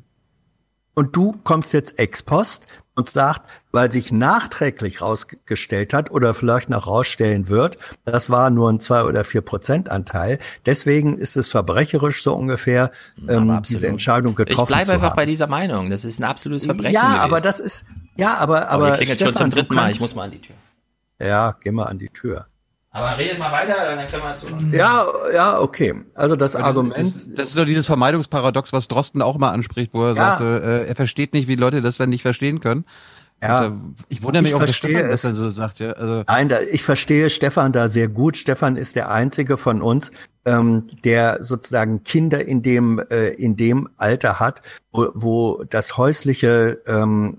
Und 0.95 1.15
du 1.15 1.33
kommst 1.43 1.73
jetzt 1.73 1.97
ex 1.99 2.21
post 2.23 2.67
und 2.95 3.09
sagst, 3.09 3.41
weil 3.71 3.89
sich 3.89 4.11
nachträglich 4.11 5.01
rausgestellt 5.01 5.93
hat 5.93 6.11
oder 6.11 6.33
vielleicht 6.35 6.69
noch 6.69 6.85
rausstellen 6.85 7.47
wird, 7.47 7.77
das 8.05 8.29
war 8.29 8.51
nur 8.51 8.69
ein 8.69 8.79
zwei 8.79 9.03
oder 9.03 9.23
vier 9.23 9.41
Prozent 9.41 9.89
Anteil. 9.89 10.37
Deswegen 10.65 11.17
ist 11.17 11.35
es 11.35 11.49
verbrecherisch 11.49 12.21
so 12.21 12.35
ungefähr, 12.35 12.91
ähm, 13.27 13.61
diese 13.67 13.87
Entscheidung 13.87 14.35
getroffen 14.35 14.61
Ich 14.61 14.67
bleibe 14.67 14.91
einfach 14.93 15.09
haben. 15.09 15.15
bei 15.15 15.25
dieser 15.25 15.47
Meinung. 15.47 15.89
Das 15.89 16.05
ist 16.05 16.19
ein 16.19 16.23
absolutes 16.23 16.65
Verbrechen. 16.65 16.93
Ja, 16.93 17.01
gewesen. 17.01 17.19
aber 17.21 17.41
das 17.41 17.59
ist, 17.59 17.85
ja, 18.15 18.35
aber, 18.35 18.69
aber. 18.69 18.87
aber 18.87 18.95
klingelt 18.95 19.19
schon 19.19 19.35
zum 19.35 19.49
dritten 19.49 19.73
Mal. 19.73 19.89
Ich 19.89 19.99
muss 19.99 20.13
mal 20.13 20.25
an 20.25 20.31
die 20.31 20.41
Tür. 20.41 20.55
Ja, 21.19 21.55
geh 21.59 21.71
mal 21.71 21.85
an 21.85 21.97
die 21.97 22.09
Tür. 22.09 22.47
Aber 22.95 23.17
redet 23.17 23.39
mal 23.39 23.51
weiter, 23.51 23.73
dann 23.95 24.07
können 24.07 24.21
wir 24.21 24.37
zu. 24.37 24.77
Ja, 24.77 25.07
ja, 25.33 25.59
okay. 25.59 25.95
Also 26.13 26.35
das 26.35 26.55
Aber 26.55 26.65
Argument. 26.65 26.97
Das, 26.97 27.27
das, 27.27 27.47
ist 27.49 27.57
doch 27.57 27.65
dieses 27.65 27.87
Vermeidungsparadox, 27.87 28.71
was 28.71 28.87
Drosten 28.87 29.23
auch 29.23 29.39
mal 29.39 29.49
anspricht, 29.49 29.95
wo 29.95 30.03
er 30.03 30.09
ja. 30.09 30.13
sagte, 30.13 30.61
äh, 30.63 30.87
er 30.87 30.95
versteht 30.95 31.33
nicht, 31.33 31.47
wie 31.47 31.55
Leute 31.55 31.81
das 31.81 31.97
dann 31.97 32.11
nicht 32.11 32.21
verstehen 32.21 32.59
können. 32.59 32.85
Ja, 33.41 33.65
Und, 33.65 33.95
äh, 33.99 34.03
ich 34.09 34.21
wundere 34.21 34.43
mich 34.43 34.51
ich 34.51 34.55
auch, 34.55 34.59
dass 34.59 34.75
Stefan 34.75 35.09
das 35.09 35.23
dann 35.23 35.33
so 35.33 35.49
sagt. 35.49 35.79
Ja. 35.79 35.93
Also, 35.93 36.23
Nein, 36.27 36.49
da, 36.49 36.61
ich 36.61 36.83
verstehe 36.83 37.31
Stefan 37.31 37.71
da 37.71 37.87
sehr 37.87 38.09
gut. 38.09 38.37
Stefan 38.37 38.75
ist 38.75 38.95
der 38.95 39.09
einzige 39.09 39.57
von 39.57 39.81
uns, 39.81 40.11
ähm, 40.45 40.85
der 41.03 41.39
sozusagen 41.41 42.03
Kinder 42.03 42.45
in 42.45 42.61
dem 42.61 43.03
äh, 43.09 43.29
in 43.29 43.57
dem 43.57 43.89
Alter 43.97 44.39
hat, 44.39 44.61
wo, 44.91 45.09
wo 45.15 45.63
das 45.63 45.97
häusliche 45.97 46.79
ähm, 46.85 47.37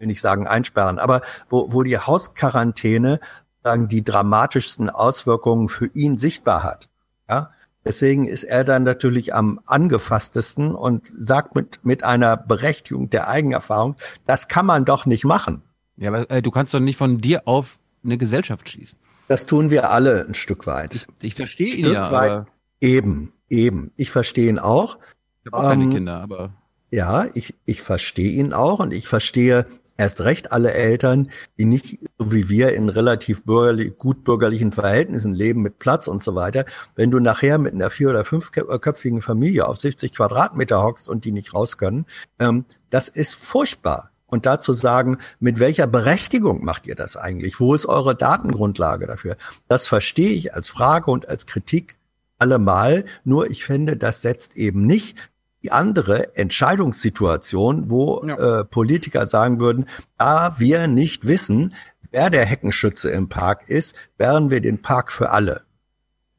will 0.00 0.06
nicht 0.06 0.20
sagen 0.20 0.46
einsperren, 0.46 0.98
aber 0.98 1.22
wo, 1.48 1.72
wo 1.72 1.82
die 1.82 1.98
Hausquarantäne 1.98 3.20
sagen, 3.62 3.88
die 3.88 4.02
dramatischsten 4.02 4.90
Auswirkungen 4.90 5.68
für 5.68 5.86
ihn 5.86 6.18
sichtbar 6.18 6.62
hat. 6.62 6.88
Ja? 7.28 7.50
Deswegen 7.84 8.26
ist 8.26 8.44
er 8.44 8.64
dann 8.64 8.82
natürlich 8.82 9.34
am 9.34 9.60
angefasstesten 9.66 10.74
und 10.74 11.10
sagt 11.16 11.54
mit, 11.54 11.80
mit 11.82 12.04
einer 12.04 12.36
Berechtigung 12.36 13.08
der 13.08 13.28
Eigenerfahrung, 13.28 13.96
das 14.26 14.48
kann 14.48 14.66
man 14.66 14.84
doch 14.84 15.06
nicht 15.06 15.24
machen. 15.24 15.62
Ja, 15.96 16.10
aber 16.10 16.30
äh, 16.30 16.42
du 16.42 16.50
kannst 16.50 16.74
doch 16.74 16.80
nicht 16.80 16.96
von 16.96 17.18
dir 17.18 17.42
auf 17.46 17.78
eine 18.04 18.18
Gesellschaft 18.18 18.68
schließen. 18.68 18.98
Das 19.28 19.46
tun 19.46 19.70
wir 19.70 19.90
alle 19.90 20.26
ein 20.26 20.34
Stück 20.34 20.66
weit. 20.66 20.94
Ich, 20.94 21.06
ich 21.22 21.34
verstehe 21.34 21.74
ihn 21.74 21.92
ja. 21.92 22.04
Aber 22.04 22.46
eben, 22.80 23.32
eben. 23.48 23.92
Ich 23.96 24.10
verstehe 24.10 24.48
ihn 24.48 24.58
auch. 24.58 24.98
Ich 25.44 25.52
habe 25.52 25.56
auch 25.56 25.72
ähm, 25.72 25.80
keine 25.80 25.94
Kinder, 25.94 26.20
aber. 26.20 26.52
Ja, 26.90 27.28
ich, 27.34 27.54
ich 27.64 27.82
verstehe 27.82 28.32
ihn 28.32 28.52
auch 28.52 28.80
und 28.80 28.92
ich 28.92 29.06
verstehe 29.06 29.66
Erst 30.00 30.22
recht 30.22 30.50
alle 30.50 30.72
Eltern, 30.72 31.30
die 31.58 31.66
nicht 31.66 31.98
so 32.18 32.32
wie 32.32 32.48
wir 32.48 32.72
in 32.72 32.88
relativ 32.88 33.44
bürgerlich, 33.44 33.98
gut 33.98 34.24
bürgerlichen 34.24 34.72
Verhältnissen 34.72 35.34
leben 35.34 35.60
mit 35.60 35.78
Platz 35.78 36.08
und 36.08 36.22
so 36.22 36.34
weiter. 36.34 36.64
Wenn 36.96 37.10
du 37.10 37.20
nachher 37.20 37.58
mit 37.58 37.74
einer 37.74 37.90
vier- 37.90 38.08
oder 38.08 38.24
fünfköpfigen 38.24 39.20
Familie 39.20 39.68
auf 39.68 39.76
70 39.76 40.14
Quadratmeter 40.14 40.82
hockst 40.82 41.06
und 41.06 41.26
die 41.26 41.32
nicht 41.32 41.52
raus 41.52 41.76
können, 41.76 42.06
ähm, 42.38 42.64
das 42.88 43.10
ist 43.10 43.34
furchtbar. 43.34 44.10
Und 44.24 44.46
dazu 44.46 44.72
sagen, 44.72 45.18
mit 45.38 45.58
welcher 45.58 45.86
Berechtigung 45.86 46.64
macht 46.64 46.86
ihr 46.86 46.94
das 46.94 47.18
eigentlich? 47.18 47.60
Wo 47.60 47.74
ist 47.74 47.84
eure 47.84 48.14
Datengrundlage 48.14 49.06
dafür? 49.06 49.36
Das 49.68 49.86
verstehe 49.86 50.32
ich 50.32 50.54
als 50.54 50.70
Frage 50.70 51.10
und 51.10 51.28
als 51.28 51.44
Kritik 51.44 51.96
allemal. 52.38 53.04
Nur 53.24 53.50
ich 53.50 53.66
finde, 53.66 53.98
das 53.98 54.22
setzt 54.22 54.56
eben 54.56 54.86
nicht 54.86 55.18
die 55.62 55.72
andere 55.72 56.36
Entscheidungssituation, 56.36 57.90
wo 57.90 58.24
ja. 58.24 58.60
äh, 58.60 58.64
Politiker 58.64 59.26
sagen 59.26 59.60
würden, 59.60 59.86
da 60.16 60.58
wir 60.58 60.86
nicht 60.86 61.26
wissen, 61.26 61.74
wer 62.10 62.30
der 62.30 62.44
Heckenschütze 62.44 63.10
im 63.10 63.28
Park 63.28 63.68
ist, 63.68 63.94
wären 64.16 64.50
wir 64.50 64.60
den 64.60 64.82
Park 64.82 65.12
für 65.12 65.30
alle. 65.30 65.62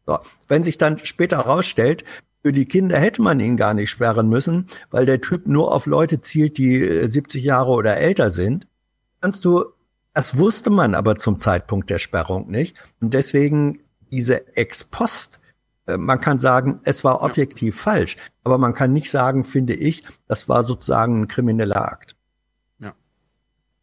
So. 0.05 0.19
Wenn 0.47 0.63
sich 0.63 0.77
dann 0.77 0.99
später 0.99 1.37
herausstellt, 1.37 2.03
für 2.43 2.51
die 2.51 2.65
Kinder 2.65 2.97
hätte 2.97 3.21
man 3.21 3.39
ihn 3.39 3.55
gar 3.55 3.73
nicht 3.73 3.91
sperren 3.91 4.27
müssen, 4.27 4.67
weil 4.89 5.05
der 5.05 5.21
Typ 5.21 5.47
nur 5.47 5.71
auf 5.71 5.85
Leute 5.85 6.21
zielt, 6.21 6.57
die 6.57 7.07
70 7.07 7.43
äh, 7.43 7.47
Jahre 7.47 7.71
oder 7.71 7.97
älter 7.97 8.31
sind, 8.31 8.67
kannst 9.21 9.45
du, 9.45 9.65
das 10.13 10.37
wusste 10.37 10.71
man 10.71 10.95
aber 10.95 11.15
zum 11.17 11.39
Zeitpunkt 11.39 11.89
der 11.89 11.99
Sperrung 11.99 12.49
nicht. 12.49 12.75
Und 12.99 13.13
deswegen 13.13 13.79
diese 14.11 14.55
Ex-Post 14.57 15.39
man 15.87 16.19
kann 16.19 16.39
sagen, 16.39 16.79
es 16.83 17.03
war 17.03 17.21
objektiv 17.21 17.75
ja. 17.75 17.81
falsch, 17.81 18.17
aber 18.43 18.57
man 18.57 18.73
kann 18.73 18.93
nicht 18.93 19.09
sagen, 19.09 19.43
finde 19.43 19.73
ich, 19.73 20.03
das 20.27 20.47
war 20.47 20.63
sozusagen 20.63 21.21
ein 21.21 21.27
krimineller 21.27 21.91
Akt. 21.91 22.15
Ja. 22.79 22.93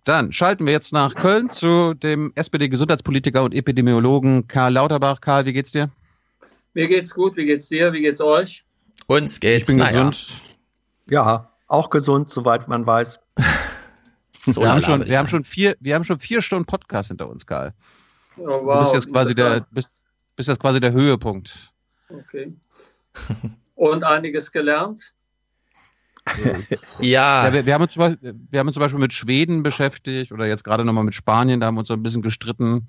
Dann 0.04 0.32
schalten 0.32 0.66
wir 0.66 0.72
jetzt 0.72 0.92
nach 0.92 1.14
Köln 1.14 1.50
zu 1.50 1.94
dem 1.94 2.32
SPD-Gesundheitspolitiker 2.34 3.42
und 3.42 3.54
Epidemiologen 3.54 4.46
Karl 4.46 4.74
Lauterbach. 4.74 5.20
Karl, 5.20 5.46
wie 5.46 5.52
geht's 5.52 5.72
dir? 5.72 5.90
Mir 6.74 6.88
geht's 6.88 7.14
gut, 7.14 7.36
wie 7.36 7.46
geht's 7.46 7.68
dir, 7.68 7.92
wie 7.92 8.00
geht's 8.02 8.20
euch? 8.20 8.64
Uns 9.06 9.40
geht's, 9.40 9.68
ich 9.68 9.74
bin 9.74 9.84
naja. 9.84 10.08
gesund. 10.08 10.40
Ja, 11.10 11.50
auch 11.66 11.90
gesund, 11.90 12.30
soweit 12.30 12.68
man 12.68 12.86
weiß. 12.86 13.20
so 14.46 14.60
wir, 14.60 14.70
haben 14.70 14.82
schon, 14.82 15.04
wir, 15.04 15.18
haben 15.18 15.28
schon 15.28 15.44
vier, 15.44 15.76
wir 15.80 15.94
haben 15.94 16.04
schon 16.04 16.18
vier 16.18 16.42
Stunden 16.42 16.66
Podcast 16.66 17.08
hinter 17.08 17.28
uns, 17.28 17.46
Karl. 17.46 17.74
Oh, 18.36 18.64
wow. 18.64 18.74
Du 18.74 18.80
bist 18.80 18.94
jetzt 18.94 19.12
quasi 19.12 19.34
der, 19.34 19.66
bist, 19.70 20.02
bist 20.36 20.48
jetzt 20.48 20.60
quasi 20.60 20.80
der 20.80 20.92
Höhepunkt. 20.92 21.72
Okay. 22.08 22.52
Und 23.74 24.04
einiges 24.04 24.52
gelernt? 24.52 25.14
ja. 27.00 27.46
ja 27.46 27.52
wir, 27.52 27.66
wir, 27.66 27.74
haben 27.74 27.82
uns 27.82 27.92
zum 27.92 28.00
Beispiel, 28.00 28.34
wir 28.50 28.60
haben 28.60 28.66
uns 28.66 28.74
zum 28.74 28.80
Beispiel 28.80 29.00
mit 29.00 29.12
Schweden 29.12 29.62
beschäftigt 29.62 30.32
oder 30.32 30.46
jetzt 30.46 30.64
gerade 30.64 30.84
nochmal 30.84 31.04
mit 31.04 31.14
Spanien, 31.14 31.60
da 31.60 31.66
haben 31.66 31.74
wir 31.74 31.80
uns 31.80 31.88
so 31.88 31.94
ein 31.94 32.02
bisschen 32.02 32.22
gestritten. 32.22 32.88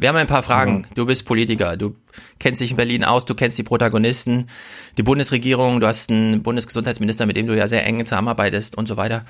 Wir 0.00 0.10
haben 0.10 0.16
ein 0.16 0.28
paar 0.28 0.44
Fragen. 0.44 0.86
Du 0.94 1.06
bist 1.06 1.26
Politiker, 1.26 1.76
du 1.76 1.96
kennst 2.38 2.60
dich 2.60 2.70
in 2.70 2.76
Berlin 2.76 3.02
aus, 3.02 3.24
du 3.24 3.34
kennst 3.34 3.58
die 3.58 3.64
Protagonisten, 3.64 4.46
die 4.96 5.02
Bundesregierung, 5.02 5.80
du 5.80 5.88
hast 5.88 6.10
einen 6.10 6.42
Bundesgesundheitsminister, 6.44 7.26
mit 7.26 7.36
dem 7.36 7.48
du 7.48 7.56
ja 7.56 7.66
sehr 7.66 7.84
eng 7.84 8.04
zusammenarbeitest 8.06 8.76
und 8.78 8.86
so 8.86 8.96
weiter. 8.96 9.24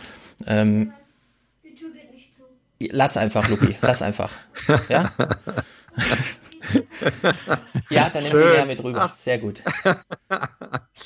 Ähm, 0.47 0.93
lass 2.81 3.17
einfach, 3.17 3.49
Lupi, 3.49 3.77
lass 3.81 4.03
einfach. 4.03 4.33
Ja? 4.89 5.11
ja, 7.91 8.11
dann 8.11 8.23
nehmen 8.23 8.39
wir 8.39 8.53
näher 8.53 8.67
mit 8.67 8.83
rüber. 8.83 9.13
Sehr 9.15 9.39
gut. 9.39 9.63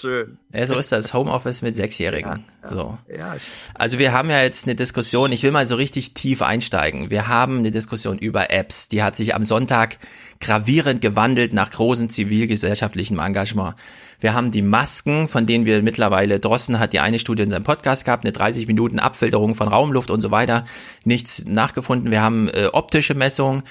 Schön. 0.00 0.38
Ja, 0.52 0.66
so 0.66 0.76
ist 0.78 0.92
das 0.92 1.12
Homeoffice 1.14 1.62
mit 1.62 1.76
Sechsjährigen. 1.76 2.44
Ja, 2.62 2.68
so. 2.68 2.98
Ja, 3.08 3.36
also 3.74 3.98
wir 3.98 4.12
haben 4.12 4.30
ja 4.30 4.42
jetzt 4.42 4.66
eine 4.66 4.74
Diskussion, 4.74 5.32
ich 5.32 5.42
will 5.42 5.50
mal 5.50 5.66
so 5.66 5.76
richtig 5.76 6.14
tief 6.14 6.42
einsteigen. 6.42 7.10
Wir 7.10 7.28
haben 7.28 7.58
eine 7.58 7.70
Diskussion 7.70 8.18
über 8.18 8.50
Apps. 8.50 8.88
Die 8.88 9.02
hat 9.02 9.16
sich 9.16 9.34
am 9.34 9.44
Sonntag 9.44 9.98
gravierend 10.40 11.00
gewandelt 11.00 11.52
nach 11.52 11.70
großem 11.70 12.08
zivilgesellschaftlichem 12.08 13.18
Engagement. 13.18 13.74
Wir 14.20 14.34
haben 14.34 14.50
die 14.50 14.62
Masken, 14.62 15.28
von 15.28 15.46
denen 15.46 15.66
wir 15.66 15.82
mittlerweile, 15.82 16.40
Drossen 16.40 16.78
hat 16.78 16.92
die 16.92 17.00
eine 17.00 17.18
Studie 17.18 17.42
in 17.42 17.50
seinem 17.50 17.64
Podcast 17.64 18.04
gehabt, 18.04 18.24
eine 18.24 18.32
30 18.32 18.66
Minuten 18.66 18.98
Abfilterung 18.98 19.54
von 19.54 19.68
Raumluft 19.68 20.10
und 20.10 20.20
so 20.20 20.30
weiter, 20.30 20.64
nichts 21.04 21.44
nachgefunden. 21.46 22.10
Wir 22.10 22.22
haben 22.22 22.48
äh, 22.48 22.68
optische 22.72 23.14
Messungen. 23.14 23.62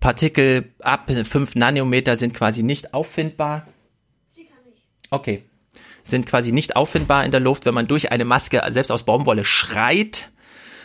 Partikel 0.00 0.72
ab 0.80 1.10
5 1.10 1.54
Nanometer 1.54 2.16
sind 2.16 2.34
quasi 2.34 2.62
nicht 2.62 2.94
auffindbar. 2.94 3.66
Okay. 5.10 5.44
Sind 6.02 6.26
quasi 6.26 6.52
nicht 6.52 6.76
auffindbar 6.76 7.24
in 7.24 7.30
der 7.30 7.40
Luft, 7.40 7.66
wenn 7.66 7.74
man 7.74 7.88
durch 7.88 8.12
eine 8.12 8.24
Maske 8.24 8.62
selbst 8.68 8.90
aus 8.90 9.04
Baumwolle 9.04 9.44
schreit 9.44 10.30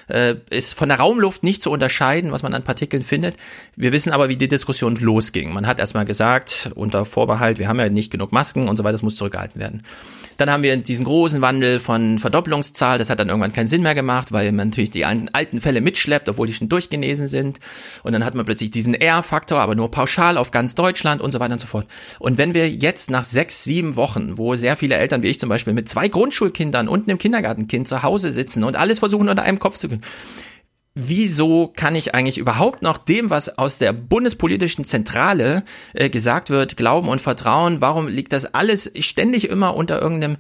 äh, 0.08 0.36
ist 0.50 0.74
von 0.74 0.90
der 0.90 1.00
Raumluft 1.00 1.44
nicht 1.44 1.62
zu 1.62 1.72
unterscheiden, 1.72 2.32
was 2.32 2.44
man 2.44 2.54
an 2.54 2.64
Partikeln 2.64 3.04
findet. 3.04 3.36
Wir 3.76 3.92
wissen 3.92 4.12
aber, 4.12 4.30
wie 4.30 4.38
die 4.38 4.48
Diskussion 4.48 4.96
losging. 4.96 5.54
Man 5.54 5.68
hat 5.68 5.80
erstmal 5.80 6.06
gesagt, 6.06 6.72
unter 6.76 7.06
Vorbehalt, 7.06 7.60
wir 7.60 7.68
haben 7.68 7.80
ja 7.80 7.90
nicht 7.90 8.12
genug 8.12 8.32
Masken 8.32 8.68
und 8.68 8.78
so 8.78 8.84
weiter, 8.84 8.94
das 8.94 9.04
muss 9.04 9.16
zurückgehalten 9.16 9.60
werden. 9.60 9.84
Dann 10.38 10.50
haben 10.50 10.64
wir 10.64 10.76
diesen 10.78 11.06
großen 11.06 11.42
Wandel 11.42 11.80
von 11.80 12.18
Verdopplungszahl, 12.18 12.98
das 12.98 13.10
hat 13.10 13.20
dann 13.20 13.30
irgendwann 13.30 13.54
keinen 13.54 13.68
Sinn 13.68 13.84
mehr 13.84 13.94
gemacht, 13.94 14.32
weil 14.32 14.52
man 14.52 14.70
natürlich 14.70 14.92
die 14.92 15.06
alten 15.06 15.62
Fälle 15.62 15.82
mitschleppt, 15.82 16.30
obwohl 16.30 16.48
die 16.48 16.54
schon 16.54 16.70
durchgenesen 16.70 17.28
sind. 17.28 17.60
Und 18.04 18.14
dann 18.14 18.26
hat 18.26 18.34
man 18.34 18.46
plötzlich 18.46 18.72
diesen 18.72 18.96
R-Faktor, 18.96 19.60
aber 19.60 19.76
nur 19.76 19.92
pauschal 19.92 20.38
auf 20.38 20.50
ganz 20.52 20.74
Deutschland 20.74 21.22
und 21.22 21.32
so 21.32 21.40
weiter 21.40 21.54
und 21.54 21.60
so 21.60 21.68
fort. 21.68 21.88
Und 22.18 22.38
wenn 22.38 22.54
wir 22.54 22.70
jetzt 22.70 23.12
nach 23.12 23.24
sechs, 23.24 23.64
sieben 23.64 23.96
Wochen, 23.98 24.38
wo 24.38 24.56
sehr 24.56 24.78
viele 24.78 24.96
Eltern 24.96 25.22
wie 25.22 25.28
ich 25.28 25.40
zum 25.40 25.50
Beispiel 25.50 25.74
mit 25.74 25.90
zwei 25.90 26.08
Grundschulkindern 26.08 26.88
und 26.88 27.08
einem 27.08 27.18
Kindergartenkind 27.18 27.88
zu 27.88 28.02
Hause 28.02 28.32
sitzen 28.32 28.64
und 28.64 28.76
alles 28.76 29.00
versuchen 29.00 29.30
unter 29.30 29.44
einem 29.44 29.60
Kopf 29.60 29.78
zu 29.78 29.90
kriegen, 29.92 30.02
wieso 30.94 31.72
kann 31.74 31.96
ich 31.96 32.14
eigentlich 32.14 32.38
überhaupt 32.38 32.82
noch 32.82 32.98
dem, 32.98 33.30
was 33.30 33.58
aus 33.58 33.78
der 33.78 33.94
bundespolitischen 33.94 34.86
Zentrale 34.86 35.64
äh, 35.94 36.10
gesagt 36.10 36.50
wird, 36.50 36.78
glauben 36.78 37.10
und 37.10 37.22
vertrauen? 37.22 37.82
Warum 37.82 38.08
liegt 38.08 38.34
das 38.34 38.54
alles 38.54 38.92
ständig 39.00 39.48
immer 39.48 39.76
unter 39.76 40.02
irgendeinem 40.02 40.38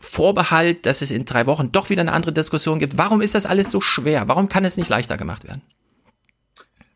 Vorbehalt, 0.00 0.84
dass 0.86 1.00
es 1.00 1.10
in 1.10 1.24
drei 1.24 1.46
Wochen 1.46 1.72
doch 1.72 1.90
wieder 1.90 2.02
eine 2.02 2.12
andere 2.12 2.32
Diskussion 2.32 2.78
gibt? 2.78 2.98
Warum 2.98 3.20
ist 3.20 3.34
das 3.34 3.46
alles 3.46 3.70
so 3.70 3.80
schwer? 3.80 4.28
Warum 4.28 4.48
kann 4.48 4.64
es 4.64 4.76
nicht 4.76 4.90
leichter 4.90 5.16
gemacht 5.16 5.44
werden? 5.44 5.62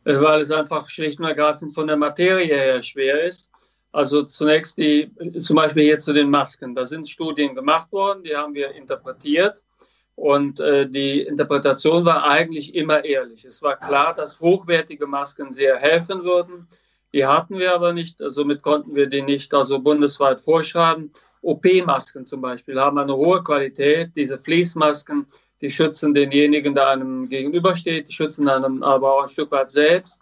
Äh, 0.05 0.21
weil 0.21 0.41
es 0.41 0.51
einfach 0.51 0.91
schlicht 0.91 1.21
und 1.21 1.27
ergreifend 1.27 1.73
von 1.73 1.87
der 1.87 1.97
Materie 1.97 2.47
her 2.47 2.83
schwer 2.83 3.23
ist. 3.25 3.51
Also 3.91 4.23
zunächst 4.25 4.77
die, 4.77 5.11
zum 5.41 5.57
Beispiel 5.57 5.85
jetzt 5.85 6.05
zu 6.05 6.13
den 6.13 6.29
Masken. 6.29 6.75
Da 6.75 6.85
sind 6.85 7.09
Studien 7.09 7.55
gemacht 7.55 7.91
worden, 7.91 8.23
die 8.23 8.37
haben 8.37 8.53
wir 8.53 8.73
interpretiert 8.73 9.63
und 10.19 10.59
äh, 10.59 10.89
die 10.89 11.21
Interpretation 11.21 12.05
war 12.05 12.29
eigentlich 12.29 12.75
immer 12.75 13.05
ehrlich. 13.05 13.45
Es 13.45 13.63
war 13.63 13.77
klar, 13.77 14.13
dass 14.15 14.41
hochwertige 14.41 15.07
Masken 15.07 15.53
sehr 15.53 15.77
helfen 15.77 16.25
würden. 16.25 16.67
Die 17.13 17.25
hatten 17.25 17.57
wir 17.57 17.73
aber 17.73 17.93
nicht, 17.93 18.17
somit 18.19 18.63
konnten 18.63 18.97
wir 18.97 19.07
die 19.07 19.23
nicht 19.23 19.55
also 19.55 19.79
bundesweit 19.79 20.41
vorschreiben. 20.41 21.13
OP-Masken 21.43 22.27
zum 22.27 22.41
Beispiel 22.41 22.81
haben 22.81 22.99
eine 22.99 23.15
hohe 23.15 23.45
Qualität. 23.45 24.11
Diese 24.17 24.41
Fließmasken, 24.41 25.25
die 25.61 25.71
schützen 25.71 26.13
denjenigen, 26.15 26.75
der 26.75 26.89
einem 26.89 27.29
gegenübersteht, 27.29 28.09
die 28.09 28.13
schützen 28.13 28.49
einem 28.49 28.83
aber 28.83 29.15
auch 29.15 29.23
ein 29.23 29.29
Stück 29.29 29.53
weit 29.53 29.71
selbst. 29.71 30.21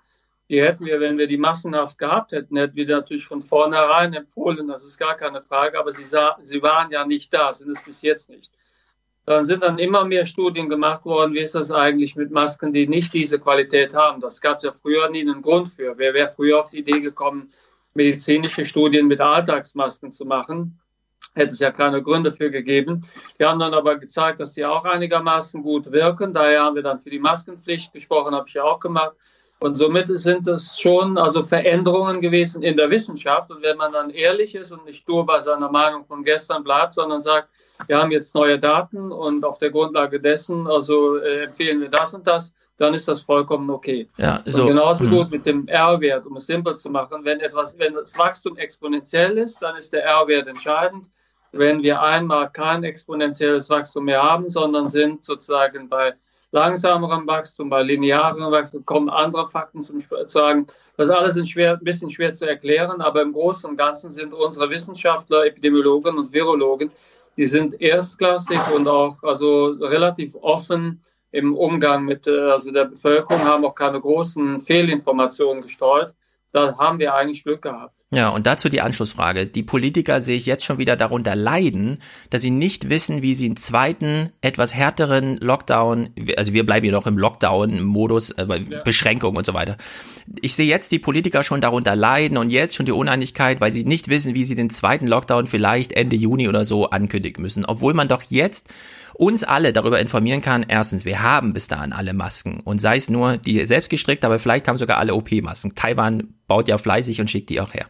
Die 0.51 0.61
hätten 0.61 0.85
wir, 0.85 1.01
wenn 1.01 1.17
wir 1.17 1.27
die 1.27 1.39
massenhaft 1.39 1.97
gehabt 1.99 2.33
hätten, 2.33 2.59
hätten 2.59 2.77
wir 2.77 2.87
natürlich 2.87 3.25
von 3.25 3.41
vornherein 3.41 4.13
empfohlen, 4.13 4.69
das 4.69 4.85
ist 4.85 4.99
gar 4.99 5.17
keine 5.17 5.41
Frage, 5.41 5.79
aber 5.79 5.91
sie, 5.91 6.05
sah, 6.05 6.37
sie 6.45 6.63
waren 6.63 6.91
ja 6.91 7.07
nicht 7.07 7.33
da, 7.33 7.55
sind 7.55 7.75
es 7.75 7.83
bis 7.83 8.03
jetzt 8.03 8.29
nicht. 8.29 8.51
Dann 9.27 9.45
sind 9.45 9.65
dann 9.65 9.79
immer 9.79 10.05
mehr 10.05 10.25
Studien 10.25 10.69
gemacht 10.69 11.05
worden, 11.05 11.35
wie 11.35 11.41
ist 11.41 11.57
das 11.57 11.73
eigentlich 11.73 12.15
mit 12.15 12.31
Masken, 12.31 12.73
die 12.73 12.87
nicht 12.87 13.13
diese 13.13 13.41
Qualität 13.41 13.93
haben. 13.93 14.21
Das 14.21 14.41
gab 14.41 14.59
es 14.59 14.63
ja 14.63 14.73
früher 14.81 15.11
nie 15.11 15.21
einen 15.21 15.43
Grund 15.43 15.69
für. 15.69 15.99
Wer 15.99 16.15
wäre 16.15 16.29
früher 16.29 16.61
auf 16.61 16.71
die 16.71 16.79
Idee 16.79 17.01
gekommen, 17.01 17.53
medizinische 17.95 18.65
Studien 18.65 19.09
mit 19.09 19.21
Alltagsmasken 19.21 20.13
zu 20.13 20.25
machen? 20.25 20.79
Hätte 21.35 21.55
es 21.55 21.59
ja 21.59 21.73
keine 21.73 22.03
Gründe 22.05 22.33
für 22.33 22.53
gegeben. 22.53 23.05
Die 23.39 23.45
haben 23.45 23.59
dann 23.59 23.75
aber 23.75 23.97
gezeigt, 23.97 24.39
dass 24.39 24.55
die 24.55 24.65
auch 24.65 24.85
einigermaßen 24.85 25.61
gut 25.61 25.91
wirken. 25.91 26.33
Daher 26.33 26.63
haben 26.63 26.77
wir 26.77 26.85
dann 26.85 27.01
für 27.01 27.11
die 27.11 27.19
Maskenpflicht 27.19 27.93
gesprochen, 27.93 28.33
habe 28.33 28.47
ich 28.47 28.55
ja 28.55 28.63
auch 28.63 28.79
gemacht. 28.79 29.17
Und 29.59 29.75
somit 29.75 30.07
sind 30.07 30.47
es 30.47 30.79
schon 30.79 31.19
also 31.19 31.43
Veränderungen 31.43 32.21
gewesen 32.21 32.63
in 32.63 32.77
der 32.77 32.91
Wissenschaft. 32.91 33.51
Und 33.51 33.63
wenn 33.63 33.77
man 33.77 33.93
dann 33.93 34.11
ehrlich 34.11 34.55
ist 34.55 34.71
und 34.71 34.85
nicht 34.85 35.09
nur 35.09 35.27
bei 35.27 35.41
seiner 35.41 35.71
Meinung 35.71 36.05
von 36.05 36.23
gestern 36.23 36.63
bleibt, 36.63 36.95
sondern 36.95 37.21
sagt, 37.21 37.49
wir 37.87 37.99
haben 37.99 38.11
jetzt 38.11 38.35
neue 38.35 38.59
Daten 38.59 39.13
und 39.13 39.45
auf 39.45 39.59
der 39.59 39.71
Grundlage 39.71 40.21
dessen, 40.21 40.67
also 40.67 41.17
äh, 41.19 41.45
empfehlen 41.45 41.81
wir 41.81 41.89
das 41.89 42.15
und 42.15 42.27
das, 42.27 42.53
dann 42.79 42.95
ist 42.95 43.09
das 43.09 43.23
vollkommen 43.23 43.71
okay. 43.71 44.09
Ja, 44.17 44.43
so. 44.45 44.63
Und 44.63 44.69
genauso 44.69 45.05
mhm. 45.05 45.11
gut 45.11 45.31
mit 45.31 45.47
dem 45.47 45.67
R-Wert, 45.67 46.27
um 46.27 46.37
es 46.37 46.47
simpel 46.47 46.77
zu 46.77 46.91
machen. 46.91 47.25
Wenn 47.25 47.41
etwas, 47.41 47.79
wenn 47.79 47.95
das 47.95 48.17
Wachstum 48.19 48.57
exponentiell 48.57 49.39
ist, 49.39 49.61
dann 49.63 49.77
ist 49.77 49.93
der 49.93 50.05
R-Wert 50.05 50.47
entscheidend. 50.47 51.07
Wenn 51.53 51.83
wir 51.83 52.03
einmal 52.03 52.51
kein 52.51 52.85
exponentielles 52.85 53.71
Wachstum 53.71 54.05
mehr 54.05 54.23
haben, 54.23 54.51
sondern 54.51 54.89
sind 54.89 55.25
sozusagen 55.25 55.89
bei 55.89 56.13
langsamerem 56.51 57.27
Wachstum, 57.27 57.71
bei 57.71 57.83
linearem 57.83 58.51
Wachstum, 58.51 58.85
kommen 58.85 59.09
andere 59.09 59.49
Fakten 59.49 59.83
zum 59.83 60.01
sagen. 60.27 60.67
Das 60.97 61.09
ist 61.09 61.15
alles 61.15 61.37
ein, 61.37 61.47
schwer, 61.47 61.73
ein 61.73 61.85
bisschen 61.85 62.11
schwer 62.11 62.33
zu 62.35 62.47
erklären, 62.47 63.01
aber 63.01 63.23
im 63.23 63.33
Großen 63.33 63.69
und 63.69 63.77
Ganzen 63.77 64.11
sind 64.11 64.33
unsere 64.33 64.71
Wissenschaftler, 64.71 65.47
Epidemiologen 65.47 66.17
und 66.19 66.33
Virologen 66.33 66.91
die 67.37 67.47
sind 67.47 67.81
erstklassig 67.81 68.61
und 68.75 68.89
auch 68.89 69.23
also 69.23 69.77
relativ 69.81 70.35
offen 70.37 71.03
im 71.33 71.55
Umgang 71.55 72.05
mit 72.05 72.27
äh, 72.27 72.51
also 72.51 72.71
der 72.71 72.87
Bevölkerung, 72.87 73.45
haben 73.45 73.65
auch 73.65 73.75
keine 73.75 74.01
großen 74.01 74.61
Fehlinformationen 74.61 75.63
gestreut. 75.63 76.15
Da 76.53 76.77
haben 76.79 76.99
wir 76.99 77.15
eigentlich 77.15 77.45
Glück 77.45 77.63
gehabt. 77.63 77.96
Ja, 78.13 78.29
und 78.29 78.47
dazu 78.47 78.69
die 78.69 78.83
Anschlussfrage. 78.83 79.49
Die 79.49 79.65
Politiker 79.65 80.21
sehe 80.21 80.37
ich 80.37 80.47
jetzt 80.47 80.65
schon 80.65 80.79
wieder 80.79 80.95
darunter 80.95 81.35
leiden, 81.35 81.99
dass 82.31 82.41
sie 82.41 82.53
nicht 82.53 82.89
wissen, 82.89 83.21
wie 83.21 83.35
sie 83.35 83.47
einen 83.47 83.57
zweiten, 83.57 84.31
etwas 84.43 84.77
härteren 84.77 85.39
Lockdown, 85.39 86.11
also 86.37 86.53
wir 86.53 86.65
bleiben 86.65 86.85
hier 86.85 86.93
noch 86.93 87.09
im 87.09 87.19
Lockdown-Modus, 87.19 88.31
äh, 88.31 88.47
ja. 88.47 88.83
Beschränkung 88.85 89.35
und 89.35 89.45
so 89.45 89.55
weiter. 89.55 89.77
Ich 90.41 90.55
sehe 90.55 90.69
jetzt 90.69 90.93
die 90.93 91.01
Politiker 91.01 91.43
schon 91.43 91.61
darunter 91.61 91.97
leiden 91.97 92.39
und 92.39 92.51
jetzt 92.51 92.77
schon 92.77 92.87
die 92.87 92.93
Uneinigkeit, 92.93 93.61
weil 93.61 93.73
sie 93.73 93.85
nicht 93.85 94.07
wissen, 94.07 94.35
wie 94.35 94.45
sie 94.45 94.55
den 94.55 94.71
zweiten 94.71 95.09
Lockdown 95.09 95.49
vielleicht 95.49 95.93
Ende 95.93 96.15
Juni 96.15 96.49
oder 96.49 96.65
so 96.65 96.91
ankündigen 96.91 97.43
müssen. 97.43 97.65
Obwohl 97.65 97.93
man 97.93 98.07
doch 98.07 98.23
jetzt 98.29 98.69
uns 99.19 99.45
alle 99.45 99.73
darüber 99.73 99.99
informieren 100.01 100.43
kann, 100.43 100.65
erstens, 100.69 101.05
wir 101.05 101.23
haben 101.23 101.53
bis 101.53 101.69
dahin 101.69 101.93
alle 101.93 102.13
Masken 102.13 102.61
und 102.61 102.81
sei 102.81 102.97
es 102.97 103.09
nur 103.09 103.39
die 103.39 103.65
selbstgestrickt, 103.65 104.25
aber 104.25 104.39
vielleicht 104.39 104.69
haben 104.69 104.79
sogar 104.79 104.99
alle 104.99 105.15
OP-Masken. 105.15 105.75
Taiwan 105.75 106.35
baut 106.47 106.69
ja 106.69 106.77
fleißig 106.79 107.21
und 107.21 107.31
schickt 107.31 107.51
die 107.51 107.61
auch 107.61 107.73
her. 107.73 107.87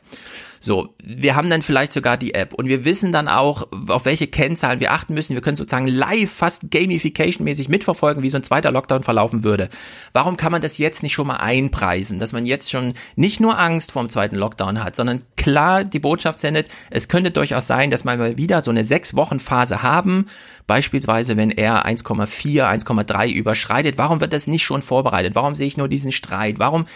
So, 0.61 0.95
wir 1.03 1.37
haben 1.37 1.51
dann 1.51 1.63
vielleicht 1.63 1.93
sogar 1.93 2.17
die 2.17 2.35
App 2.35 2.55
und 2.55 2.67
wir 2.67 2.85
wissen 2.85 3.13
dann 3.13 3.29
auch, 3.29 3.69
auf 3.89 4.05
welche 4.05 4.27
Kennzahlen 4.27 4.81
wir 4.81 4.93
achten 4.93 5.15
müssen. 5.15 5.35
Wir 5.35 5.43
können 5.43 5.57
sozusagen 5.57 5.87
live, 5.87 6.31
fast 6.31 6.65
gamification-mäßig 6.71 7.69
mitverfolgen, 7.69 8.23
wie 8.23 8.31
so 8.31 8.39
ein 8.39 8.43
zweiter 8.43 8.73
Lockdown 8.73 9.03
verlaufen 9.03 9.43
würde. 9.43 9.69
Warum 10.13 10.37
kann 10.37 10.53
man 10.53 10.63
das 10.63 10.79
jetzt 10.79 11.03
nicht 11.03 11.13
schon 11.13 11.27
mal 11.27 11.37
einpreisen, 11.37 12.19
dass 12.19 12.33
man 12.33 12.47
jetzt 12.47 12.71
schon 12.71 12.95
nicht 13.17 13.41
nur 13.41 13.59
Angst 13.59 13.93
vor 13.93 14.03
dem 14.03 14.11
zweiten 14.11 14.37
Lockdown 14.37 14.83
hat, 14.83 14.97
sondern 14.97 15.23
klar 15.37 15.85
die 15.85 16.01
Botschaft 16.01 16.41
sendet, 16.41 16.69
es 16.91 17.09
könnte 17.09 17.31
durchaus 17.31 17.67
sein, 17.67 17.91
dass 17.91 18.05
wir 18.05 18.17
mal 18.17 18.37
wieder 18.37 18.63
so 18.63 18.71
eine 18.71 18.85
sechs 18.85 19.15
Wochen 19.15 19.41
Phase 19.41 19.83
haben, 19.83 20.27
beispielsweise 20.67 21.37
wenn 21.37 21.51
er 21.51 21.87
1,4, 21.87 22.65
1,3 22.65 23.33
überschreitet. 23.33 23.99
Warum 23.99 24.21
wird 24.21 24.33
das 24.33 24.47
nicht 24.47 24.65
schon 24.65 24.83
vorbereitet? 24.83 25.35
Warum 25.35 25.55
sehe 25.55 25.67
ich 25.67 25.77
nur 25.77 25.89
diesen 25.89 26.13
Streit? 26.13 26.59
Warum 26.59 26.87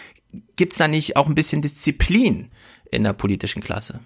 gibt's 0.55 0.77
da 0.77 0.87
nicht 0.87 1.15
auch 1.15 1.27
ein 1.27 1.35
bisschen 1.35 1.61
Disziplin? 1.61 2.49
In 2.91 3.03
der 3.03 3.13
politischen 3.13 3.61
Klasse? 3.61 3.99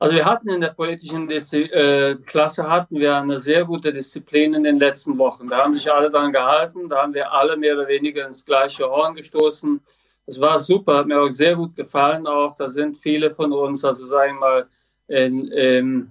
Also 0.00 0.14
wir 0.14 0.24
hatten 0.24 0.48
in 0.48 0.60
der 0.60 0.68
politischen 0.68 1.26
Diszi 1.26 1.62
äh, 1.62 2.14
Klasse 2.26 2.68
hatten 2.68 3.00
wir 3.00 3.16
eine 3.16 3.38
sehr 3.40 3.64
gute 3.64 3.92
Disziplin 3.92 4.54
in 4.54 4.62
den 4.62 4.78
letzten 4.78 5.18
Wochen. 5.18 5.48
Da 5.48 5.64
haben 5.64 5.74
sich 5.74 5.92
alle 5.92 6.10
dran 6.10 6.32
gehalten, 6.32 6.88
da 6.88 7.02
haben 7.02 7.14
wir 7.14 7.32
alle 7.32 7.56
mehr 7.56 7.74
oder 7.74 7.88
weniger 7.88 8.26
ins 8.26 8.44
gleiche 8.44 8.88
Horn 8.88 9.16
gestoßen. 9.16 9.80
Es 10.26 10.40
war 10.40 10.60
super, 10.60 10.98
hat 10.98 11.06
mir 11.06 11.20
auch 11.20 11.32
sehr 11.32 11.56
gut 11.56 11.74
gefallen. 11.74 12.26
Auch 12.26 12.54
da 12.56 12.68
sind 12.68 12.96
viele 12.96 13.30
von 13.30 13.52
uns, 13.52 13.84
also 13.84 14.06
sagen 14.06 14.34
wir 14.34 14.40
mal, 14.40 14.66
in, 15.08 15.50
ähm, 15.54 16.10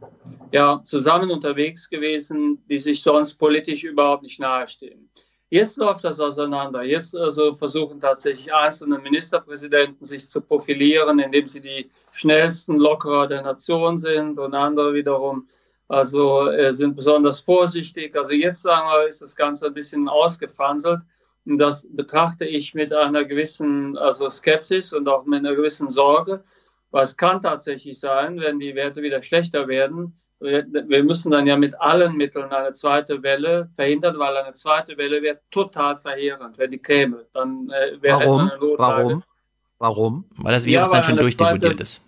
ja, 0.52 0.82
zusammen 0.84 1.30
unterwegs 1.30 1.90
gewesen, 1.90 2.62
die 2.68 2.80
sich 2.80 3.02
sonst 3.04 3.36
politisch 3.36 3.84
überhaupt 3.84 4.24
nicht 4.24 4.40
nahestehen. 4.40 5.08
Jetzt 5.50 5.78
läuft 5.78 6.04
das 6.04 6.20
auseinander. 6.20 6.84
Jetzt 6.84 7.16
also 7.16 7.54
versuchen 7.54 8.02
tatsächlich 8.02 8.54
einzelne 8.54 9.00
Ministerpräsidenten 9.00 10.06
sich 10.06 10.30
zu 10.30 10.42
profilieren, 10.42 11.20
indem 11.20 11.48
sie 11.48 11.62
die 11.62 11.90
schnellsten 12.12 12.76
Lockerer 12.76 13.28
der 13.28 13.44
Nation 13.44 13.98
sind 13.98 14.40
und 14.40 14.54
andere 14.54 14.94
wiederum 14.94 15.48
also 15.88 16.50
äh, 16.50 16.74
sind 16.74 16.98
besonders 16.98 17.40
vorsichtig. 17.40 18.14
Also 18.18 18.32
jetzt 18.32 18.62
sagen 18.62 18.90
wir, 18.90 19.08
ist 19.08 19.22
das 19.22 19.38
Ganze 19.38 19.68
ein 19.68 19.74
bisschen 19.74 20.10
ausgefanselt. 20.10 21.00
Und 21.46 21.60
das 21.60 21.88
betrachte 21.90 22.46
ich 22.46 22.74
mit 22.74 22.92
einer 22.92 23.24
gewissen 23.24 23.98
also 23.98 24.30
Skepsis 24.30 24.92
und 24.92 25.08
auch 25.08 25.26
mit 25.26 25.40
einer 25.40 25.56
gewissen 25.56 25.90
Sorge, 25.92 26.44
weil 26.92 27.04
es 27.04 27.16
kann 27.16 27.42
tatsächlich 27.42 28.00
sein, 28.00 28.38
wenn 28.42 28.60
die 28.60 28.76
Werte 28.76 29.02
wieder 29.02 29.24
schlechter 29.24 29.70
werden, 29.70 30.20
wir 30.40 31.04
müssen 31.04 31.32
dann 31.32 31.48
ja 31.48 31.58
mit 31.58 31.80
allen 31.80 32.16
Mitteln 32.16 32.52
eine 32.52 32.74
zweite 32.74 33.24
Welle 33.24 33.70
verhindern, 33.76 34.20
weil 34.20 34.38
eine 34.38 34.54
zweite 34.54 34.98
Welle 34.98 35.22
wäre 35.22 35.40
total 35.50 35.98
verheerend, 35.98 36.58
wenn 36.58 36.72
die 36.72 36.78
käme. 36.78 37.26
Dann 37.34 37.70
äh, 37.70 38.02
wäre 38.02 38.20
Warum? 38.20 38.40
Eine 38.42 38.78
Warum? 38.78 39.24
Warum? 39.80 40.26
Weil 40.38 40.54
das 40.54 40.66
Virus 40.66 40.88
ja, 40.88 40.94
dann 40.94 41.04
schon 41.04 41.18
durchdiffundiert 41.18 41.80
ist. 41.82 42.04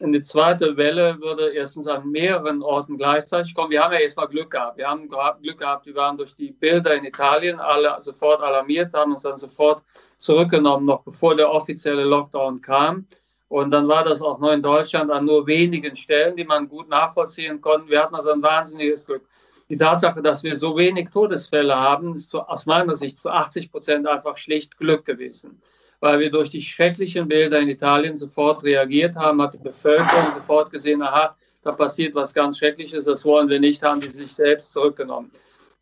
In 0.00 0.12
die 0.12 0.22
zweite 0.22 0.76
Welle 0.76 1.20
würde 1.20 1.50
erstens 1.50 1.86
an 1.86 2.10
mehreren 2.10 2.62
Orten 2.62 2.96
gleichzeitig 2.96 3.54
kommen. 3.54 3.70
Wir 3.70 3.82
haben 3.82 3.92
ja 3.92 4.00
jetzt 4.00 4.16
mal 4.16 4.26
Glück 4.26 4.50
gehabt. 4.50 4.76
Wir 4.76 4.88
haben 4.88 5.08
Glück 5.40 5.58
gehabt, 5.58 5.86
wir 5.86 5.94
waren 5.94 6.16
durch 6.16 6.34
die 6.34 6.50
Bilder 6.50 6.96
in 6.96 7.04
Italien 7.04 7.60
alle 7.60 7.96
sofort 8.00 8.42
alarmiert, 8.42 8.92
haben 8.92 9.12
uns 9.12 9.22
dann 9.22 9.38
sofort 9.38 9.82
zurückgenommen, 10.18 10.86
noch 10.86 11.02
bevor 11.04 11.36
der 11.36 11.50
offizielle 11.50 12.02
Lockdown 12.02 12.60
kam. 12.60 13.06
Und 13.54 13.70
dann 13.70 13.86
war 13.86 14.02
das 14.02 14.20
auch 14.20 14.40
nur 14.40 14.52
in 14.52 14.62
Deutschland 14.62 15.12
an 15.12 15.26
nur 15.26 15.46
wenigen 15.46 15.94
Stellen, 15.94 16.34
die 16.34 16.42
man 16.42 16.68
gut 16.68 16.88
nachvollziehen 16.88 17.60
konnte. 17.60 17.88
Wir 17.88 18.02
hatten 18.02 18.16
also 18.16 18.32
ein 18.32 18.42
wahnsinniges 18.42 19.06
Glück. 19.06 19.22
Die 19.68 19.78
Tatsache, 19.78 20.20
dass 20.20 20.42
wir 20.42 20.56
so 20.56 20.76
wenig 20.76 21.10
Todesfälle 21.10 21.76
haben, 21.76 22.16
ist 22.16 22.30
zu, 22.30 22.40
aus 22.40 22.66
meiner 22.66 22.96
Sicht 22.96 23.16
zu 23.16 23.30
80 23.30 23.70
Prozent 23.70 24.08
einfach 24.08 24.36
schlicht 24.38 24.76
Glück 24.76 25.04
gewesen. 25.04 25.62
Weil 26.00 26.18
wir 26.18 26.32
durch 26.32 26.50
die 26.50 26.62
schrecklichen 26.62 27.28
Bilder 27.28 27.60
in 27.60 27.68
Italien 27.68 28.16
sofort 28.16 28.64
reagiert 28.64 29.14
haben, 29.14 29.40
hat 29.40 29.54
die 29.54 29.58
Bevölkerung 29.58 30.32
sofort 30.34 30.72
gesehen, 30.72 31.00
aha, 31.00 31.36
da 31.62 31.70
passiert 31.70 32.16
was 32.16 32.34
ganz 32.34 32.58
Schreckliches, 32.58 33.04
das 33.04 33.24
wollen 33.24 33.48
wir 33.48 33.60
nicht, 33.60 33.84
haben 33.84 34.00
die 34.00 34.10
sich 34.10 34.34
selbst 34.34 34.72
zurückgenommen. 34.72 35.30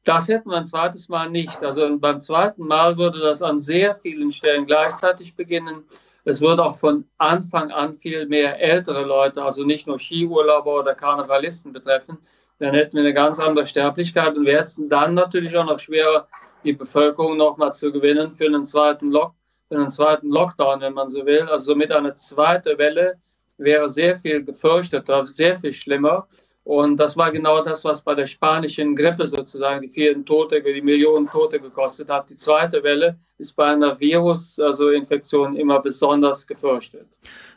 Das 0.04 0.28
hätten 0.28 0.50
wir 0.50 0.58
ein 0.58 0.66
zweites 0.66 1.08
Mal 1.08 1.30
nicht. 1.30 1.62
Also 1.62 1.96
beim 1.96 2.20
zweiten 2.20 2.66
Mal 2.66 2.98
würde 2.98 3.20
das 3.20 3.40
an 3.40 3.58
sehr 3.58 3.96
vielen 3.96 4.30
Stellen 4.30 4.66
gleichzeitig 4.66 5.34
beginnen. 5.34 5.84
Es 6.24 6.40
wird 6.40 6.60
auch 6.60 6.76
von 6.76 7.04
Anfang 7.18 7.72
an 7.72 7.96
viel 7.96 8.26
mehr 8.26 8.60
ältere 8.60 9.02
Leute, 9.04 9.42
also 9.42 9.64
nicht 9.64 9.86
nur 9.86 9.98
Skiurlauber 9.98 10.80
oder 10.80 10.94
Karnevalisten 10.94 11.72
betreffen. 11.72 12.18
Dann 12.60 12.74
hätten 12.74 12.94
wir 12.94 13.02
eine 13.02 13.12
ganz 13.12 13.40
andere 13.40 13.66
Sterblichkeit 13.66 14.36
und 14.36 14.46
wir 14.46 14.58
hätten 14.60 14.88
dann 14.88 15.14
natürlich 15.14 15.56
auch 15.56 15.66
noch 15.66 15.80
schwerer, 15.80 16.28
die 16.62 16.72
Bevölkerung 16.72 17.36
nochmal 17.36 17.74
zu 17.74 17.90
gewinnen 17.90 18.34
für 18.34 18.46
einen 18.46 18.64
zweiten 18.64 19.10
Lock, 19.10 19.34
für 19.66 19.76
einen 19.76 19.90
zweiten 19.90 20.28
Lockdown, 20.28 20.80
wenn 20.80 20.92
man 20.92 21.10
so 21.10 21.26
will. 21.26 21.42
Also 21.42 21.72
somit 21.72 21.90
eine 21.90 22.14
zweite 22.14 22.78
Welle 22.78 23.20
wäre 23.58 23.88
sehr 23.88 24.16
viel 24.16 24.44
gefürchteter, 24.44 25.26
sehr 25.26 25.56
viel 25.58 25.72
schlimmer. 25.72 26.28
Und 26.64 26.96
das 26.98 27.16
war 27.16 27.32
genau 27.32 27.62
das, 27.62 27.84
was 27.84 28.02
bei 28.02 28.14
der 28.14 28.28
spanischen 28.28 28.94
Grippe 28.94 29.26
sozusagen 29.26 29.82
die 29.82 29.88
vielen 29.88 30.24
Tote, 30.24 30.62
die 30.62 30.80
Millionen 30.80 31.28
Tote 31.28 31.58
gekostet 31.58 32.08
hat. 32.08 32.30
Die 32.30 32.36
zweite 32.36 32.84
Welle 32.84 33.18
ist 33.38 33.56
bei 33.56 33.66
einer 33.66 33.98
Virus, 33.98 34.60
also 34.60 34.90
Infektion, 34.90 35.56
immer 35.56 35.80
besonders 35.80 36.46
gefürchtet. 36.46 37.06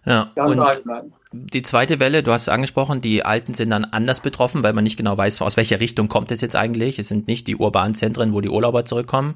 Ja, 0.06 0.32
Ganz 0.36 0.52
und 0.52 0.60
allgemein. 0.60 1.14
die 1.32 1.62
zweite 1.62 2.00
Welle, 2.00 2.24
du 2.24 2.32
hast 2.32 2.44
es 2.44 2.50
angesprochen, 2.50 3.02
die 3.02 3.24
Alten 3.24 3.54
sind 3.54 3.70
dann 3.70 3.86
anders 3.86 4.22
betroffen, 4.22 4.64
weil 4.64 4.74
man 4.74 4.84
nicht 4.84 4.98
genau 4.98 5.16
weiß, 5.16 5.44
aus 5.44 5.56
welcher 5.56 5.80
Richtung 5.80 6.08
kommt 6.08 6.32
es 6.32 6.42
jetzt 6.42 6.56
eigentlich. 6.56 6.98
Es 6.98 7.08
sind 7.08 7.28
nicht 7.28 7.46
die 7.48 7.56
urbanen 7.58 7.94
Zentren, 7.94 8.34
wo 8.34 8.42
die 8.42 8.50
Urlauber 8.50 8.86
zurückkommen. 8.86 9.36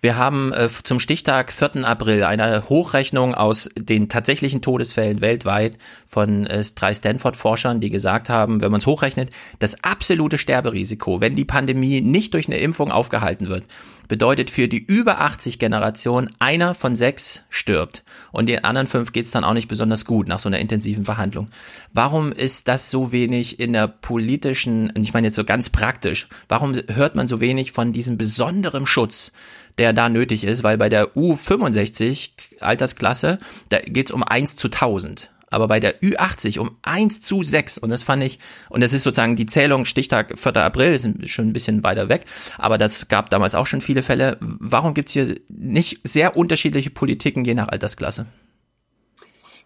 Wir 0.00 0.16
haben 0.16 0.52
äh, 0.52 0.68
zum 0.68 1.00
Stichtag 1.00 1.52
4. 1.52 1.84
April 1.84 2.22
eine 2.22 2.68
Hochrechnung 2.68 3.34
aus 3.34 3.68
den 3.76 4.08
tatsächlichen 4.08 4.62
Todesfällen 4.62 5.20
weltweit 5.20 5.76
von 6.06 6.46
äh, 6.46 6.62
drei 6.76 6.94
Stanford-Forschern, 6.94 7.80
die 7.80 7.90
gesagt 7.90 8.28
haben, 8.28 8.60
wenn 8.60 8.70
man 8.70 8.80
es 8.80 8.86
hochrechnet, 8.86 9.30
das 9.58 9.82
absolute 9.82 10.38
Sterberisiko, 10.38 11.20
wenn 11.20 11.34
die 11.34 11.44
Pandemie 11.44 12.00
nicht 12.00 12.34
durch 12.34 12.46
eine 12.46 12.58
Impfung 12.58 12.92
aufgehalten 12.92 13.48
wird, 13.48 13.64
bedeutet 14.06 14.50
für 14.50 14.68
die 14.68 14.78
über 14.78 15.20
80 15.20 15.58
Generation, 15.58 16.30
einer 16.38 16.74
von 16.74 16.94
sechs 16.94 17.42
stirbt. 17.50 18.04
Und 18.30 18.48
den 18.48 18.64
anderen 18.64 18.86
fünf 18.86 19.10
geht's 19.12 19.32
dann 19.32 19.44
auch 19.44 19.52
nicht 19.52 19.68
besonders 19.68 20.04
gut 20.04 20.28
nach 20.28 20.38
so 20.38 20.48
einer 20.48 20.60
intensiven 20.60 21.04
Behandlung. 21.04 21.46
Warum 21.92 22.32
ist 22.32 22.68
das 22.68 22.90
so 22.90 23.10
wenig 23.10 23.58
in 23.60 23.72
der 23.72 23.88
politischen, 23.88 24.92
ich 24.96 25.12
meine 25.12 25.26
jetzt 25.26 25.36
so 25.36 25.44
ganz 25.44 25.70
praktisch, 25.70 26.28
warum 26.48 26.76
hört 26.88 27.16
man 27.16 27.28
so 27.28 27.40
wenig 27.40 27.72
von 27.72 27.92
diesem 27.92 28.16
besonderen 28.16 28.86
Schutz 28.86 29.32
der 29.78 29.92
da 29.92 30.08
nötig 30.08 30.44
ist, 30.44 30.62
weil 30.62 30.76
bei 30.76 30.88
der 30.88 31.14
U65 31.14 32.32
Altersklasse, 32.60 33.38
da 33.68 33.78
geht's 33.80 34.12
um 34.12 34.22
1 34.22 34.56
zu 34.56 34.68
1000 34.68 35.30
aber 35.50 35.68
bei 35.68 35.80
der 35.80 36.00
Ü80 36.00 36.58
um 36.58 36.76
1 36.82 37.20
zu 37.20 37.42
6 37.42 37.78
und 37.78 37.90
das 37.90 38.02
fand 38.02 38.22
ich, 38.22 38.38
und 38.68 38.80
das 38.82 38.92
ist 38.92 39.02
sozusagen 39.02 39.36
die 39.36 39.46
Zählung, 39.46 39.84
Stichtag 39.84 40.38
4. 40.38 40.56
April, 40.56 40.92
ist 40.92 41.08
schon 41.30 41.48
ein 41.48 41.52
bisschen 41.52 41.84
weiter 41.84 42.08
weg, 42.08 42.26
aber 42.58 42.78
das 42.78 43.08
gab 43.08 43.30
damals 43.30 43.54
auch 43.54 43.66
schon 43.66 43.80
viele 43.80 44.02
Fälle. 44.02 44.36
Warum 44.40 44.94
gibt's 44.94 45.12
hier 45.12 45.36
nicht 45.48 46.00
sehr 46.06 46.36
unterschiedliche 46.36 46.90
Politiken 46.90 47.44
je 47.44 47.54
nach 47.54 47.68
Altersklasse? 47.68 48.26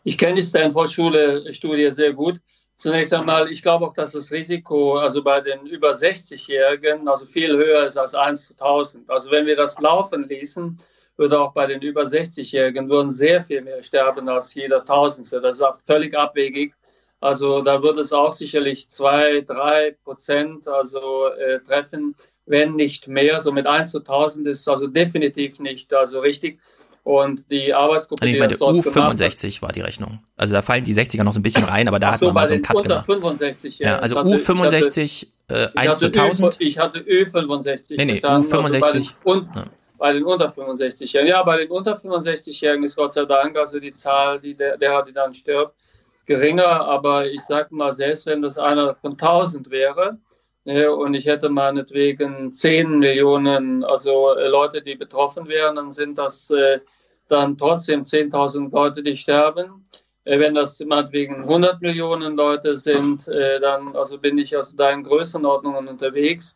Ich 0.05 0.19
kenne 0.19 0.35
die 0.35 0.45
Stanford-Schule-Studie 0.45 1.91
sehr 1.93 2.13
gut. 2.13 2.41
Zunächst 2.83 3.15
einmal, 3.15 3.49
ich 3.49 3.63
glaube 3.63 3.87
auch, 3.87 3.95
dass 3.95 4.11
das 4.11 4.33
Risiko, 4.33 4.97
also 4.97 5.23
bei 5.23 5.41
den 5.41 5.67
über 5.67 5.93
60-Jährigen, 5.93 7.07
also 7.07 7.27
viel 7.27 7.57
höher 7.57 7.87
ist 7.87 7.97
als 7.97 8.13
1 8.13 8.49
zu 8.49 8.55
1000. 8.55 9.09
Also 9.09 9.31
wenn 9.31 9.47
wir 9.47 9.55
das 9.55 9.79
laufen 9.79 10.29
ließen, 10.29 10.81
würde 11.17 11.41
auch 11.41 11.53
bei 11.53 11.69
den 11.69 11.81
über 11.81 12.03
60-Jährigen 12.03 12.89
würden 12.89 13.13
sehr 13.13 13.41
viel 13.41 13.63
mehr 13.63 13.85
sterben 13.85 14.29
als 14.29 14.53
jeder 14.55 14.85
Tausendste. 14.85 15.41
Das 15.41 15.59
ist 15.59 15.63
auch 15.63 15.79
völlig 15.87 16.19
abwegig. 16.19 16.75
Also 17.21 17.63
da 17.63 17.81
würde 17.85 18.01
es 18.01 18.13
auch 18.13 18.33
sicherlich 18.33 18.91
zwei, 18.91 19.43
drei 19.43 19.97
Prozent 20.03 20.67
also 20.67 21.29
äh, 21.29 21.61
treffen, 21.61 22.17
wenn 22.47 22.75
nicht 22.75 23.07
mehr. 23.07 23.41
So 23.41 23.53
mit 23.53 23.69
1 23.69 23.93
zu 23.93 23.99
1000 23.99 24.49
ist 24.49 24.69
also 24.69 24.89
definitiv 24.89 25.61
nicht 25.61 25.95
also 25.95 26.19
richtig. 26.19 26.59
Und 27.05 27.51
die 27.51 27.75
Arbeitsgruppe, 27.75 28.23
also 28.23 28.33
ich 28.33 28.39
meine, 28.39 28.55
U65 28.55 29.61
war 29.61 29.73
die 29.73 29.81
Rechnung. 29.81 30.21
Also 30.37 30.55
da 30.55 30.63
fallen 30.63 30.85
die 30.85 30.95
60er 30.95 31.25
noch 31.25 31.33
so 31.33 31.41
ein 31.41 31.43
bisschen 31.43 31.65
rein, 31.65 31.89
aber 31.89 31.99
da 31.99 32.11
Ach 32.11 32.13
hat 32.15 32.23
man 32.23 32.33
mal 32.33 32.47
so 32.47 32.55
einen 32.55 32.63
Cut 32.63 32.85
gemacht. 32.85 33.07
65, 33.07 33.79
ja. 33.81 33.89
ja 33.89 33.99
also 33.99 34.19
hatte, 34.19 34.29
U65 34.29 35.27
hatte, 35.49 35.73
äh, 35.75 35.79
1 35.79 35.99
zu 35.99 36.07
1000. 36.07 36.61
Ö, 36.61 36.65
ich 36.65 36.79
hatte 36.79 37.01
Ö65. 37.01 37.97
Nee, 37.97 38.05
nee, 38.05 38.21
U65. 38.21 38.85
Also 38.85 39.11
und, 39.25 39.49
Bei 39.99 40.13
den 40.13 40.23
unter 40.23 40.49
65-Jährigen. 40.49 41.29
Ja, 41.29 41.43
bei 41.43 41.57
den 41.57 41.71
unter 41.73 41.95
65-Jährigen 41.95 42.85
ist 42.85 42.95
Gott 42.95 43.13
sei 43.15 43.25
Dank 43.25 43.57
also 43.57 43.81
die 43.81 43.93
Zahl, 43.93 44.39
die 44.39 44.55
der, 44.55 44.77
der 44.77 45.03
die 45.03 45.13
dann 45.13 45.35
stirbt, 45.35 45.75
geringer. 46.27 46.87
Aber 46.87 47.27
ich 47.27 47.41
sage 47.41 47.75
mal, 47.75 47.93
selbst 47.93 48.27
wenn 48.27 48.43
das 48.43 48.59
einer 48.59 48.95
von 48.95 49.13
1000 49.13 49.71
wäre, 49.71 50.19
und 50.65 51.15
ich 51.15 51.27
hätte 51.27 51.49
meinetwegen 51.49 52.53
10 52.53 52.99
Millionen, 52.99 53.83
also 53.85 54.35
äh, 54.37 54.49
Leute, 54.49 54.83
die 54.83 54.95
betroffen 54.95 55.49
wären, 55.49 55.77
dann 55.77 55.91
sind 55.91 56.19
das 56.19 56.51
äh, 56.51 56.81
dann 57.29 57.59
trotzdem 57.59 58.03
10.000 58.03 58.71
Leute, 58.71 59.03
die 59.03 59.17
sterben. 59.17 59.89
Äh, 60.25 60.39
wenn 60.39 60.55
das 60.55 60.79
meinetwegen 60.81 61.43
100 61.43 61.81
Millionen 61.83 62.37
Leute 62.37 62.77
sind, 62.77 63.27
dann 63.27 63.97
also 63.97 64.19
bin 64.19 64.39
ich 64.39 64.57
aus 64.57 64.75
deinen 64.77 65.03
Größenordnungen 65.03 65.89
unterwegs 65.89 66.55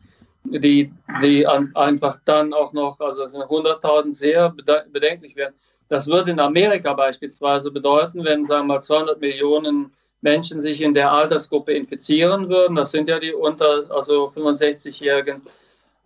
die, 0.51 0.91
die 1.21 1.45
an, 1.45 1.71
einfach 1.75 2.19
dann 2.25 2.53
auch 2.53 2.73
noch, 2.73 2.99
also 2.99 3.23
100.000 3.23 4.13
sehr 4.13 4.49
bedenklich 4.91 5.35
werden. 5.35 5.55
Das 5.89 6.07
würde 6.07 6.31
in 6.31 6.39
Amerika 6.39 6.93
beispielsweise 6.93 7.71
bedeuten, 7.71 8.23
wenn, 8.25 8.43
sagen 8.45 8.67
wir 8.67 8.75
mal, 8.75 8.81
200 8.81 9.19
Millionen 9.21 9.93
Menschen 10.21 10.61
sich 10.61 10.81
in 10.81 10.93
der 10.93 11.11
Altersgruppe 11.11 11.73
infizieren 11.73 12.49
würden, 12.49 12.75
das 12.75 12.91
sind 12.91 13.09
ja 13.09 13.19
die 13.19 13.33
unter, 13.33 13.89
also 13.89 14.25
65-Jährigen, 14.25 15.41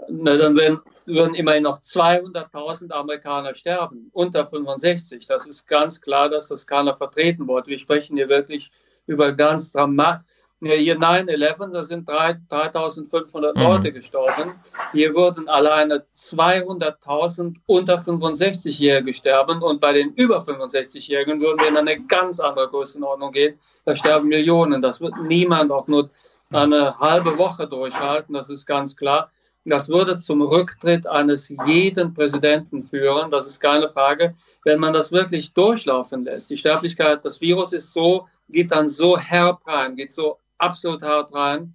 dann 0.09 0.55
würden, 0.55 0.81
würden 1.05 1.33
immerhin 1.35 1.63
noch 1.63 1.79
200.000 1.79 2.91
Amerikaner 2.91 3.55
sterben, 3.55 4.09
unter 4.13 4.47
65. 4.47 5.27
Das 5.27 5.45
ist 5.45 5.67
ganz 5.67 6.01
klar, 6.01 6.29
dass 6.29 6.47
das 6.47 6.65
keiner 6.65 6.95
vertreten 6.95 7.47
wollte. 7.47 7.69
Wir 7.69 7.79
sprechen 7.79 8.17
hier 8.17 8.29
wirklich 8.29 8.71
über 9.05 9.31
ganz 9.31 9.71
dramatisch 9.71 10.30
hier 10.61 10.97
9-11, 10.97 11.71
da 11.71 11.83
sind 11.83 12.07
3500 12.07 13.55
mhm. 13.55 13.61
Leute 13.63 13.91
gestorben. 13.91 14.53
Hier 14.91 15.13
wurden 15.15 15.49
alleine 15.49 16.05
200.000 16.15 17.55
unter 17.65 17.97
65-Jährige 17.97 19.13
sterben 19.13 19.63
und 19.63 19.81
bei 19.81 19.93
den 19.93 20.13
über 20.13 20.43
65-Jährigen 20.43 21.41
würden 21.41 21.59
wir 21.59 21.69
in 21.69 21.77
eine 21.77 21.99
ganz 22.01 22.39
andere 22.39 22.67
Größenordnung 22.67 23.31
gehen. 23.31 23.59
Da 23.85 23.95
sterben 23.95 24.27
Millionen. 24.27 24.81
Das 24.83 25.01
wird 25.01 25.15
niemand 25.23 25.71
auch 25.71 25.87
nur 25.87 26.11
eine 26.51 26.99
halbe 26.99 27.37
Woche 27.37 27.67
durchhalten, 27.67 28.33
das 28.33 28.49
ist 28.49 28.65
ganz 28.65 28.95
klar. 28.95 29.31
Das 29.63 29.89
würde 29.89 30.17
zum 30.17 30.41
Rücktritt 30.41 31.05
eines 31.07 31.53
jeden 31.65 32.13
Präsidenten 32.13 32.83
führen, 32.83 33.29
das 33.31 33.47
ist 33.47 33.59
keine 33.59 33.89
Frage, 33.89 34.35
wenn 34.63 34.79
man 34.79 34.91
das 34.91 35.11
wirklich 35.11 35.53
durchlaufen 35.53 36.25
lässt. 36.25 36.49
Die 36.49 36.57
Sterblichkeit, 36.57 37.23
das 37.23 37.41
Virus 37.41 37.71
ist 37.73 37.93
so, 37.93 38.27
geht 38.49 38.71
dann 38.71 38.89
so 38.89 39.17
herb 39.17 39.65
rein, 39.67 39.95
geht 39.95 40.11
so 40.11 40.39
absolut 40.61 41.01
hart 41.01 41.33
rein. 41.33 41.73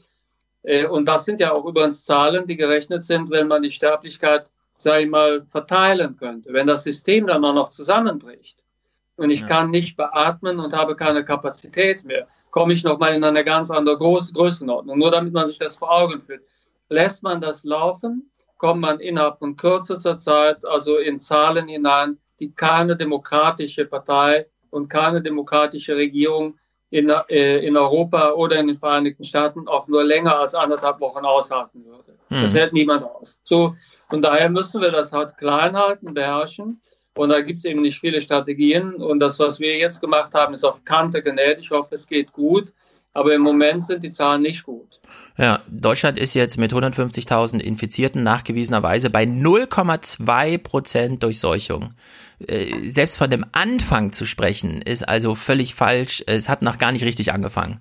Äh, 0.62 0.86
und 0.86 1.06
das 1.06 1.24
sind 1.24 1.40
ja 1.40 1.52
auch 1.52 1.64
übrigens 1.64 2.04
Zahlen, 2.04 2.46
die 2.46 2.56
gerechnet 2.56 3.04
sind, 3.04 3.30
wenn 3.30 3.48
man 3.48 3.62
die 3.62 3.72
Sterblichkeit, 3.72 4.50
sage 4.76 5.04
ich 5.04 5.10
mal, 5.10 5.44
verteilen 5.48 6.16
könnte. 6.16 6.52
Wenn 6.52 6.66
das 6.66 6.84
System 6.84 7.26
dann 7.26 7.44
auch 7.44 7.54
noch 7.54 7.70
zusammenbricht 7.70 8.62
und 9.16 9.30
ich 9.30 9.40
ja. 9.40 9.46
kann 9.46 9.70
nicht 9.70 9.96
beatmen 9.96 10.60
und 10.60 10.74
habe 10.74 10.96
keine 10.96 11.24
Kapazität 11.24 12.04
mehr, 12.04 12.26
komme 12.50 12.72
ich 12.72 12.84
nochmal 12.84 13.14
in 13.14 13.24
eine 13.24 13.44
ganz 13.44 13.70
andere 13.70 13.98
Groß 13.98 14.32
Größenordnung. 14.32 14.98
Nur 14.98 15.10
damit 15.10 15.32
man 15.32 15.46
sich 15.46 15.58
das 15.58 15.76
vor 15.76 15.90
Augen 15.90 16.20
führt. 16.20 16.42
Lässt 16.88 17.22
man 17.22 17.40
das 17.40 17.64
laufen, 17.64 18.30
kommt 18.58 18.80
man 18.80 19.00
innerhalb 19.00 19.38
von 19.38 19.56
kürzester 19.56 20.18
Zeit 20.18 20.64
also 20.64 20.96
in 20.96 21.18
Zahlen 21.18 21.68
hinein, 21.68 22.18
die 22.40 22.50
keine 22.52 22.96
demokratische 22.96 23.84
Partei 23.86 24.46
und 24.70 24.88
keine 24.88 25.22
demokratische 25.22 25.96
Regierung 25.96 26.58
in, 26.96 27.10
äh, 27.28 27.58
in 27.58 27.76
Europa 27.76 28.32
oder 28.32 28.56
in 28.58 28.68
den 28.68 28.78
Vereinigten 28.78 29.24
Staaten 29.24 29.68
auch 29.68 29.86
nur 29.86 30.02
länger 30.02 30.38
als 30.38 30.54
anderthalb 30.54 30.98
Wochen 31.00 31.24
aushalten 31.24 31.84
würde. 31.84 32.18
Hm. 32.28 32.42
Das 32.42 32.54
hält 32.54 32.72
niemand 32.72 33.04
aus. 33.04 33.38
So, 33.44 33.74
und 34.10 34.22
daher 34.22 34.48
müssen 34.48 34.80
wir 34.80 34.90
das 34.90 35.12
halt 35.12 35.36
klein 35.36 35.76
halten, 35.76 36.14
beherrschen. 36.14 36.80
Und 37.14 37.30
da 37.30 37.40
gibt 37.40 37.58
es 37.58 37.64
eben 37.64 37.82
nicht 37.82 37.98
viele 37.98 38.22
Strategien. 38.22 38.94
Und 38.94 39.20
das, 39.20 39.38
was 39.38 39.60
wir 39.60 39.76
jetzt 39.76 40.00
gemacht 40.00 40.32
haben, 40.34 40.54
ist 40.54 40.64
auf 40.64 40.84
Kante 40.84 41.22
genäht. 41.22 41.58
Ich 41.60 41.70
hoffe, 41.70 41.94
es 41.94 42.06
geht 42.06 42.32
gut. 42.32 42.72
Aber 43.16 43.34
im 43.34 43.40
Moment 43.40 43.82
sind 43.82 44.04
die 44.04 44.10
Zahlen 44.10 44.42
nicht 44.42 44.62
gut. 44.62 45.00
Ja, 45.38 45.62
Deutschland 45.68 46.18
ist 46.18 46.34
jetzt 46.34 46.58
mit 46.58 46.74
150.000 46.74 47.60
Infizierten 47.60 48.22
nachgewiesenerweise 48.22 49.08
bei 49.08 49.24
0,2 49.24 50.58
Prozent 50.58 51.22
Durchseuchung. 51.22 51.94
Äh, 52.46 52.90
selbst 52.90 53.16
von 53.16 53.30
dem 53.30 53.46
Anfang 53.52 54.12
zu 54.12 54.26
sprechen, 54.26 54.82
ist 54.82 55.08
also 55.08 55.34
völlig 55.34 55.74
falsch. 55.74 56.22
Es 56.26 56.50
hat 56.50 56.60
noch 56.60 56.76
gar 56.76 56.92
nicht 56.92 57.04
richtig 57.06 57.32
angefangen. 57.32 57.80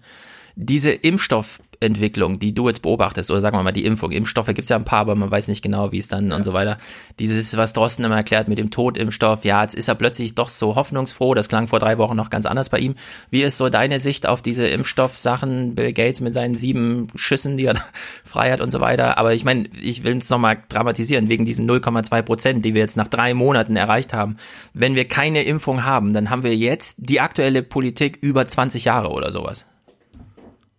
Diese 0.56 0.92
Impfstoff 0.92 1.60
Entwicklung, 1.86 2.40
die 2.40 2.54
du 2.54 2.68
jetzt 2.68 2.82
beobachtest, 2.82 3.32
oder 3.32 3.42
sagen 3.42 3.58
wir 3.58 3.64
mal 3.64 3.72
die 3.72 3.86
Impfung. 3.86 4.12
Impfstoffe 4.12 4.48
gibt 4.48 4.64
es 4.64 4.70
ja 4.70 4.76
ein 4.76 4.86
paar, 4.86 5.00
aber 5.00 5.16
man 5.16 5.32
weiß 5.32 5.48
nicht 5.48 5.62
genau, 5.62 5.92
wie 5.92 5.98
es 5.98 6.08
dann 6.08 6.30
ja. 6.30 6.36
und 6.36 6.44
so 6.44 6.54
weiter. 6.54 6.78
Dieses, 7.20 7.56
was 7.58 7.74
Drosten 7.74 8.06
immer 8.06 8.18
erklärt 8.18 8.48
mit 8.48 8.58
dem 8.58 8.72
Totimpfstoff, 8.72 9.46
ja, 9.46 9.62
jetzt 9.62 9.76
ist 9.76 9.88
er 9.88 9.96
plötzlich 9.96 10.36
doch 10.36 10.50
so 10.50 10.76
hoffnungsfroh, 10.76 11.34
das 11.34 11.50
klang 11.50 11.68
vor 11.68 11.80
drei 11.80 11.98
Wochen 11.98 12.16
noch 12.16 12.30
ganz 12.30 12.46
anders 12.46 12.70
bei 12.70 12.80
ihm. 12.80 12.96
Wie 13.30 13.44
ist 13.44 13.58
so 13.58 13.70
deine 13.70 14.00
Sicht 14.00 14.28
auf 14.28 14.42
diese 14.42 14.68
Impfstoffsachen, 14.68 15.76
Bill 15.76 15.94
Gates 15.94 16.22
mit 16.22 16.34
seinen 16.34 16.56
sieben 16.56 17.08
Schüssen, 17.16 17.58
die 17.58 17.66
er 17.66 17.76
frei 18.24 18.52
hat 18.52 18.62
und 18.62 18.72
so 18.72 18.82
weiter. 18.82 19.18
Aber 19.18 19.34
ich 19.34 19.44
meine, 19.44 19.68
ich 19.82 20.04
will 20.04 20.18
es 20.18 20.30
nochmal 20.30 20.58
dramatisieren, 20.70 21.30
wegen 21.30 21.46
diesen 21.46 21.70
0,2 21.70 22.22
Prozent, 22.22 22.66
die 22.66 22.74
wir 22.74 22.82
jetzt 22.82 22.98
nach 22.98 23.08
drei 23.08 23.34
Monaten 23.34 23.76
erreicht 23.76 24.14
haben. 24.14 24.38
Wenn 24.74 24.96
wir 24.96 25.08
keine 25.08 25.44
Impfung 25.44 25.86
haben, 25.86 26.14
dann 26.14 26.30
haben 26.30 26.44
wir 26.44 26.56
jetzt 26.56 26.98
die 27.00 27.22
aktuelle 27.22 27.64
Politik 27.64 28.18
über 28.22 28.48
20 28.48 28.86
Jahre 28.86 29.10
oder 29.10 29.32
sowas. 29.32 29.66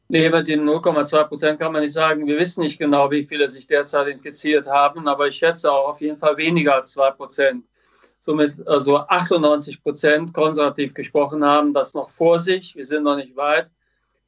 Nee, 0.09 0.31
mit 0.31 0.47
den 0.47 0.69
0,2 0.69 1.25
Prozent 1.25 1.59
kann 1.59 1.73
man 1.73 1.83
nicht 1.83 1.93
sagen. 1.93 2.27
Wir 2.27 2.39
wissen 2.39 2.63
nicht 2.63 2.79
genau, 2.79 3.11
wie 3.11 3.25
viele 3.25 3.49
sich 3.49 3.67
derzeit 3.67 4.07
infiziert 4.07 4.67
haben, 4.67 5.09
aber 5.09 5.27
ich 5.27 5.37
schätze 5.37 5.71
auch 5.71 5.89
auf 5.89 6.01
jeden 6.01 6.17
Fall 6.17 6.37
weniger 6.37 6.77
als 6.77 6.93
2 6.93 7.11
Prozent. 7.11 7.65
Somit 8.21 8.67
also 8.67 8.99
98 8.99 9.83
Prozent 9.83 10.33
konservativ 10.33 10.95
gesprochen 10.95 11.45
haben 11.45 11.73
das 11.73 11.95
noch 11.95 12.11
vor 12.11 12.39
sich. 12.39 12.77
Wir 12.77 12.85
sind 12.85 13.03
noch 13.03 13.17
nicht 13.17 13.37
weit. 13.37 13.69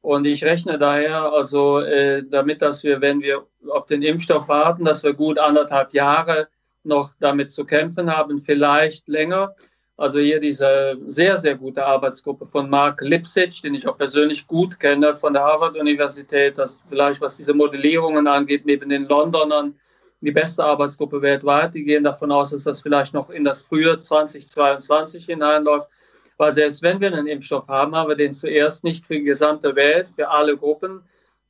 Und 0.01 0.25
ich 0.25 0.43
rechne 0.43 0.77
daher 0.77 1.33
also 1.33 1.79
äh, 1.79 2.23
damit, 2.29 2.61
dass 2.61 2.83
wir, 2.83 3.01
wenn 3.01 3.21
wir 3.21 3.45
auf 3.69 3.85
den 3.85 4.01
Impfstoff 4.01 4.47
warten, 4.47 4.85
dass 4.85 5.03
wir 5.03 5.13
gut 5.13 5.37
anderthalb 5.37 5.93
Jahre 5.93 6.47
noch 6.83 7.11
damit 7.19 7.51
zu 7.51 7.65
kämpfen 7.65 8.09
haben, 8.09 8.39
vielleicht 8.39 9.07
länger. 9.07 9.55
Also 9.99 10.17
hier 10.19 10.39
diese 10.39 10.97
sehr, 11.07 11.35
sehr 11.37 11.55
gute 11.55 11.85
Arbeitsgruppe 11.85 12.45
von 12.45 12.69
Mark 12.69 13.01
Lipsitch, 13.01 13.61
den 13.61 13.75
ich 13.75 13.85
auch 13.85 13.97
persönlich 13.97 14.47
gut 14.47 14.79
kenne 14.79 15.13
von 15.17 15.33
der 15.33 15.43
Harvard-Universität, 15.43 16.57
das 16.57 16.79
vielleicht, 16.87 17.19
was 17.19 17.35
diese 17.35 17.53
Modellierungen 17.53 18.25
angeht, 18.25 18.65
neben 18.65 18.89
den 18.89 19.09
Londonern 19.09 19.75
die 20.21 20.31
beste 20.31 20.63
Arbeitsgruppe 20.63 21.21
weltweit. 21.21 21.73
Die 21.73 21.83
gehen 21.83 22.05
davon 22.05 22.31
aus, 22.31 22.51
dass 22.51 22.63
das 22.63 22.79
vielleicht 22.79 23.13
noch 23.13 23.29
in 23.29 23.43
das 23.43 23.61
Frühjahr 23.61 23.99
2022 23.99 25.25
hineinläuft. 25.25 25.89
Weil 26.37 26.53
selbst 26.53 26.81
wenn 26.81 27.01
wir 27.01 27.07
einen 27.07 27.27
Impfstoff 27.27 27.67
haben, 27.67 27.93
haben 27.93 28.07
wir 28.07 28.15
den 28.15 28.31
zuerst 28.31 28.85
nicht 28.85 29.05
für 29.05 29.15
die 29.15 29.23
gesamte 29.23 29.75
Welt, 29.75 30.07
für 30.07 30.29
alle 30.29 30.55
Gruppen, 30.55 31.01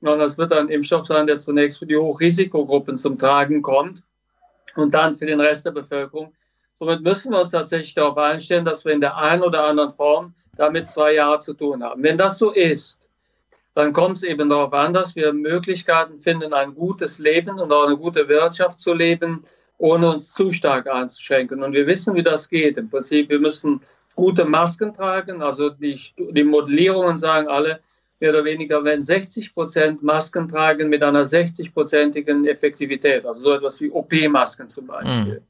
sondern 0.01 0.27
es 0.27 0.39
wird 0.39 0.53
ein 0.53 0.69
Impfstoff 0.69 1.05
sein, 1.05 1.27
der 1.27 1.37
zunächst 1.37 1.77
für 1.77 1.85
die 1.85 1.97
Hochrisikogruppen 1.97 2.97
zum 2.97 3.19
Tragen 3.19 3.61
kommt 3.61 4.01
und 4.75 4.95
dann 4.95 5.13
für 5.13 5.27
den 5.27 5.39
Rest 5.39 5.67
der 5.67 5.71
Bevölkerung. 5.71 6.33
Somit 6.79 7.01
müssen 7.01 7.31
wir 7.33 7.41
uns 7.41 7.51
tatsächlich 7.51 7.93
darauf 7.93 8.17
einstellen, 8.17 8.63
dass 8.63 8.85
wir 8.85 8.93
in 8.93 9.01
der 9.01 9.17
einen 9.17 9.43
oder 9.43 9.65
anderen 9.65 9.91
Form 9.91 10.33
damit 10.55 10.87
zwei 10.87 11.13
Jahre 11.13 11.39
zu 11.39 11.53
tun 11.53 11.83
haben. 11.83 12.01
Wenn 12.03 12.17
das 12.17 12.37
so 12.37 12.51
ist, 12.51 12.99
dann 13.75 13.91
kommt 13.91 14.17
es 14.17 14.23
eben 14.23 14.49
darauf 14.49 14.73
an, 14.73 14.93
dass 14.93 15.15
wir 15.15 15.33
Möglichkeiten 15.33 16.19
finden, 16.19 16.53
ein 16.53 16.73
gutes 16.73 17.19
Leben 17.19 17.59
und 17.59 17.71
auch 17.71 17.85
eine 17.85 17.97
gute 17.97 18.27
Wirtschaft 18.29 18.79
zu 18.79 18.93
leben, 18.93 19.43
ohne 19.77 20.09
uns 20.09 20.33
zu 20.33 20.53
stark 20.53 20.87
einzuschränken. 20.87 21.63
Und 21.63 21.73
wir 21.73 21.85
wissen, 21.85 22.15
wie 22.15 22.23
das 22.23 22.49
geht. 22.49 22.77
Im 22.77 22.89
Prinzip, 22.89 23.29
wir 23.29 23.39
müssen 23.39 23.81
gute 24.15 24.45
Masken 24.45 24.93
tragen. 24.93 25.41
Also 25.41 25.69
die, 25.69 25.99
die 26.17 26.43
Modellierungen 26.43 27.17
sagen 27.17 27.47
alle, 27.49 27.81
mehr 28.21 28.31
oder 28.31 28.43
weniger, 28.45 28.83
wenn 28.83 29.03
60 29.03 29.53
Prozent 29.53 30.03
Masken 30.03 30.47
tragen 30.47 30.89
mit 30.89 31.03
einer 31.03 31.23
60-prozentigen 31.23 32.45
Effektivität, 32.45 33.25
also 33.25 33.41
so 33.41 33.53
etwas 33.53 33.79
wie 33.79 33.91
OP-Masken 33.91 34.69
zum 34.69 34.87
Beispiel. 34.87 35.35
Mhm 35.35 35.41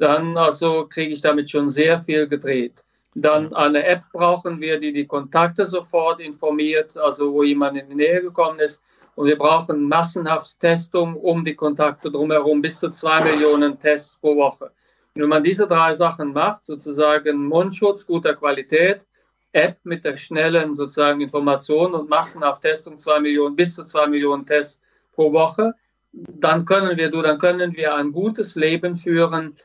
dann 0.00 0.38
also 0.38 0.86
kriege 0.88 1.12
ich 1.12 1.20
damit 1.20 1.50
schon 1.50 1.68
sehr 1.68 1.98
viel 2.00 2.26
gedreht. 2.26 2.82
Dann 3.14 3.52
eine 3.54 3.84
App 3.84 4.02
brauchen 4.12 4.60
wir, 4.60 4.80
die 4.80 4.92
die 4.92 5.06
Kontakte 5.06 5.66
sofort 5.66 6.20
informiert, 6.20 6.96
also 6.96 7.32
wo 7.32 7.42
jemand 7.42 7.76
in 7.76 7.88
die 7.90 7.96
Nähe 7.96 8.22
gekommen 8.22 8.60
ist. 8.60 8.80
Und 9.14 9.26
wir 9.26 9.36
brauchen 9.36 9.88
massenhaft 9.88 10.58
Testung 10.58 11.16
um 11.16 11.44
die 11.44 11.54
Kontakte 11.54 12.10
drumherum, 12.10 12.62
bis 12.62 12.78
zu 12.78 12.88
zwei 12.88 13.22
Millionen 13.22 13.78
Tests 13.78 14.16
pro 14.16 14.36
Woche. 14.36 14.70
Und 15.14 15.22
wenn 15.22 15.28
man 15.28 15.44
diese 15.44 15.66
drei 15.66 15.92
Sachen 15.92 16.32
macht, 16.32 16.64
sozusagen 16.64 17.44
Mundschutz 17.44 18.06
guter 18.06 18.34
Qualität, 18.34 19.06
App 19.52 19.76
mit 19.82 20.04
der 20.04 20.16
schnellen 20.16 20.74
sozusagen 20.74 21.20
Information 21.20 21.92
und 21.92 22.08
massenhaft 22.08 22.62
Testung 22.62 22.96
zwei 22.96 23.20
Millionen, 23.20 23.54
bis 23.54 23.74
zu 23.74 23.84
zwei 23.84 24.06
Millionen 24.06 24.46
Tests 24.46 24.80
pro 25.12 25.30
Woche, 25.32 25.74
dann 26.12 26.64
können 26.64 26.96
wir, 26.96 27.10
dann 27.10 27.38
können 27.38 27.76
wir 27.76 27.94
ein 27.96 28.12
gutes 28.12 28.54
Leben 28.54 28.96
führen, 28.96 29.56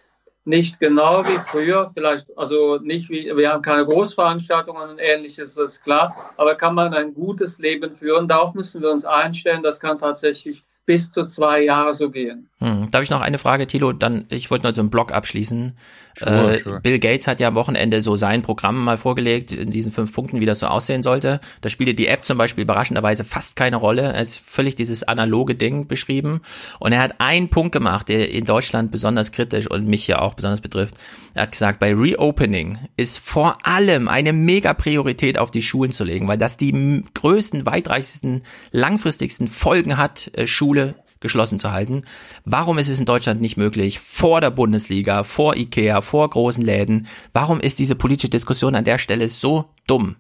nicht 0.46 0.80
genau 0.80 1.26
wie 1.26 1.40
früher, 1.40 1.90
vielleicht, 1.92 2.38
also 2.38 2.78
nicht 2.78 3.10
wie, 3.10 3.36
wir 3.36 3.52
haben 3.52 3.64
keine 3.64 3.86
Großveranstaltungen 3.86 4.92
und 4.92 5.00
ähnliches, 5.00 5.56
das 5.56 5.74
ist 5.74 5.84
klar, 5.84 6.34
aber 6.38 6.56
kann 6.56 6.76
man 6.76 6.94
ein 6.94 7.14
gutes 7.14 7.58
Leben 7.58 7.92
führen. 7.92 8.28
Darauf 8.28 8.54
müssen 8.54 8.82
wir 8.82 8.92
uns 8.92 9.06
einstellen. 9.06 9.64
Das 9.64 9.80
kann 9.80 9.98
tatsächlich 9.98 10.64
bis 10.86 11.12
zu 11.12 11.26
zwei 11.26 11.64
Jahre 11.64 11.94
so 11.94 12.10
gehen. 12.10 12.50
Hm. 12.60 12.90
Darf 12.92 13.04
ich 13.04 13.10
noch 13.10 13.22
eine 13.22 13.38
Frage, 13.38 13.68
Thilo? 13.68 13.92
Dann, 13.92 14.26
ich 14.30 14.50
wollte 14.50 14.66
nur 14.66 14.76
so 14.76 14.82
einen 14.82 14.90
Blog 14.90 15.12
abschließen. 15.12 15.74
Sure, 16.18 16.58
äh, 16.58 16.64
sure. 16.64 16.80
Bill 16.82 17.00
Gates 17.00 17.28
hat 17.28 17.40
ja 17.40 17.50
am 17.50 17.56
Wochenende 17.56 18.02
so 18.02 18.16
sein 18.16 18.42
Programm 18.42 18.84
mal 18.84 18.98
vorgelegt, 18.98 19.52
in 19.52 19.72
diesen 19.72 19.92
fünf 19.92 20.14
Punkten, 20.14 20.40
wie 20.40 20.46
das 20.46 20.60
so 20.60 20.68
aussehen 20.68 21.04
sollte. 21.04 21.40
Da 21.62 21.70
spielte 21.70 21.94
die 21.94 22.08
App 22.08 22.24
zum 22.24 22.38
Beispiel 22.38 22.64
überraschenderweise 22.64 23.26
fast 23.26 23.56
keine 23.56 23.76
Rolle. 23.76 24.14
Er 24.14 24.22
ist 24.22 24.42
völlig 24.46 24.76
dieses 24.76 25.04
analoge 25.04 25.56
Ding 25.56 25.88
beschrieben. 25.88 26.42
Und 26.80 26.94
er 26.94 27.02
hat 27.02 27.16
einen 27.20 27.50
Punkt 27.50 27.74
gemacht, 27.74 28.08
der 28.08 28.32
in 28.32 28.46
Deutschland 28.46 28.92
besonders 28.92 29.32
kritisch 29.32 29.70
und 29.70 29.88
mich 29.88 30.08
ja 30.08 30.20
auch 30.20 30.36
besonders 30.36 30.62
betrifft. 30.62 30.96
Er 31.34 31.44
hat 31.44 31.52
gesagt, 31.52 31.80
bei 31.80 31.94
Reopening 31.94 32.78
ist 32.96 33.20
vor 33.20 33.58
allem 33.64 34.08
eine 34.08 34.32
mega 34.32 34.74
Priorität 34.74 35.38
auf 35.38 35.52
die 35.52 35.62
Schulen 35.62 35.92
zu 35.92 36.06
legen, 36.06 36.30
weil 36.30 36.38
das 36.38 36.56
die 36.56 37.04
größten, 37.14 37.66
weitreichsten, 37.66 38.44
langfristigsten 38.72 39.50
Folgen 39.50 39.98
hat, 39.98 40.32
äh, 40.36 40.48
Schule 40.76 40.96
geschlossen 41.22 41.60
zu 41.60 41.72
halten. 41.72 42.04
Warum 42.44 42.78
ist 42.78 42.90
es 42.90 43.00
in 43.00 43.06
Deutschland 43.06 43.42
nicht 43.42 43.58
möglich, 43.58 44.00
vor 44.00 44.42
der 44.42 44.52
Bundesliga, 44.52 45.24
vor 45.24 45.56
Ikea, 45.56 46.02
vor 46.02 46.30
großen 46.30 46.64
Läden? 46.64 47.08
Warum 47.34 47.60
ist 47.62 47.80
diese 47.80 47.96
politische 47.96 48.30
Diskussion 48.30 48.76
an 48.76 48.84
der 48.84 48.98
Stelle 48.98 49.28
so 49.30 49.66
dumm? 49.88 50.18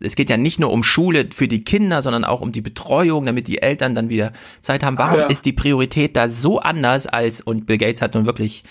Es 0.00 0.14
geht 0.14 0.30
ja 0.30 0.36
nicht 0.36 0.60
nur 0.60 0.70
um 0.70 0.82
Schule 0.82 1.28
für 1.32 1.48
die 1.48 1.64
Kinder, 1.64 2.00
sondern 2.00 2.24
auch 2.24 2.40
um 2.40 2.52
die 2.52 2.60
Betreuung, 2.60 3.26
damit 3.26 3.48
die 3.48 3.60
Eltern 3.60 3.94
dann 3.94 4.08
wieder 4.08 4.32
Zeit 4.60 4.82
haben. 4.82 4.98
Warum 4.98 5.20
ja. 5.20 5.26
ist 5.26 5.46
die 5.46 5.54
Priorität 5.54 6.16
da 6.16 6.28
so 6.28 6.60
anders 6.60 7.06
als, 7.06 7.40
und 7.40 7.66
Bill 7.66 7.78
Gates 7.78 8.02
hat 8.02 8.14
nun 8.14 8.26
wirklich 8.26 8.62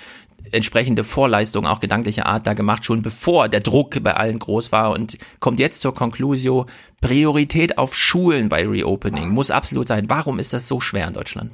entsprechende 0.51 1.03
Vorleistungen, 1.03 1.67
auch 1.67 1.79
gedanklicher 1.79 2.25
Art 2.25 2.47
da 2.47 2.53
gemacht, 2.53 2.85
schon 2.85 3.01
bevor 3.01 3.49
der 3.49 3.59
Druck 3.59 4.01
bei 4.03 4.15
allen 4.15 4.39
groß 4.39 4.71
war 4.71 4.91
und 4.91 5.17
kommt 5.39 5.59
jetzt 5.59 5.81
zur 5.81 5.93
Conclusio, 5.93 6.65
Priorität 7.01 7.77
auf 7.77 7.95
Schulen 7.95 8.49
bei 8.49 8.67
Reopening 8.67 9.29
muss 9.29 9.51
absolut 9.51 9.87
sein. 9.87 10.09
Warum 10.09 10.39
ist 10.39 10.53
das 10.53 10.67
so 10.67 10.79
schwer 10.79 11.07
in 11.07 11.13
Deutschland? 11.13 11.51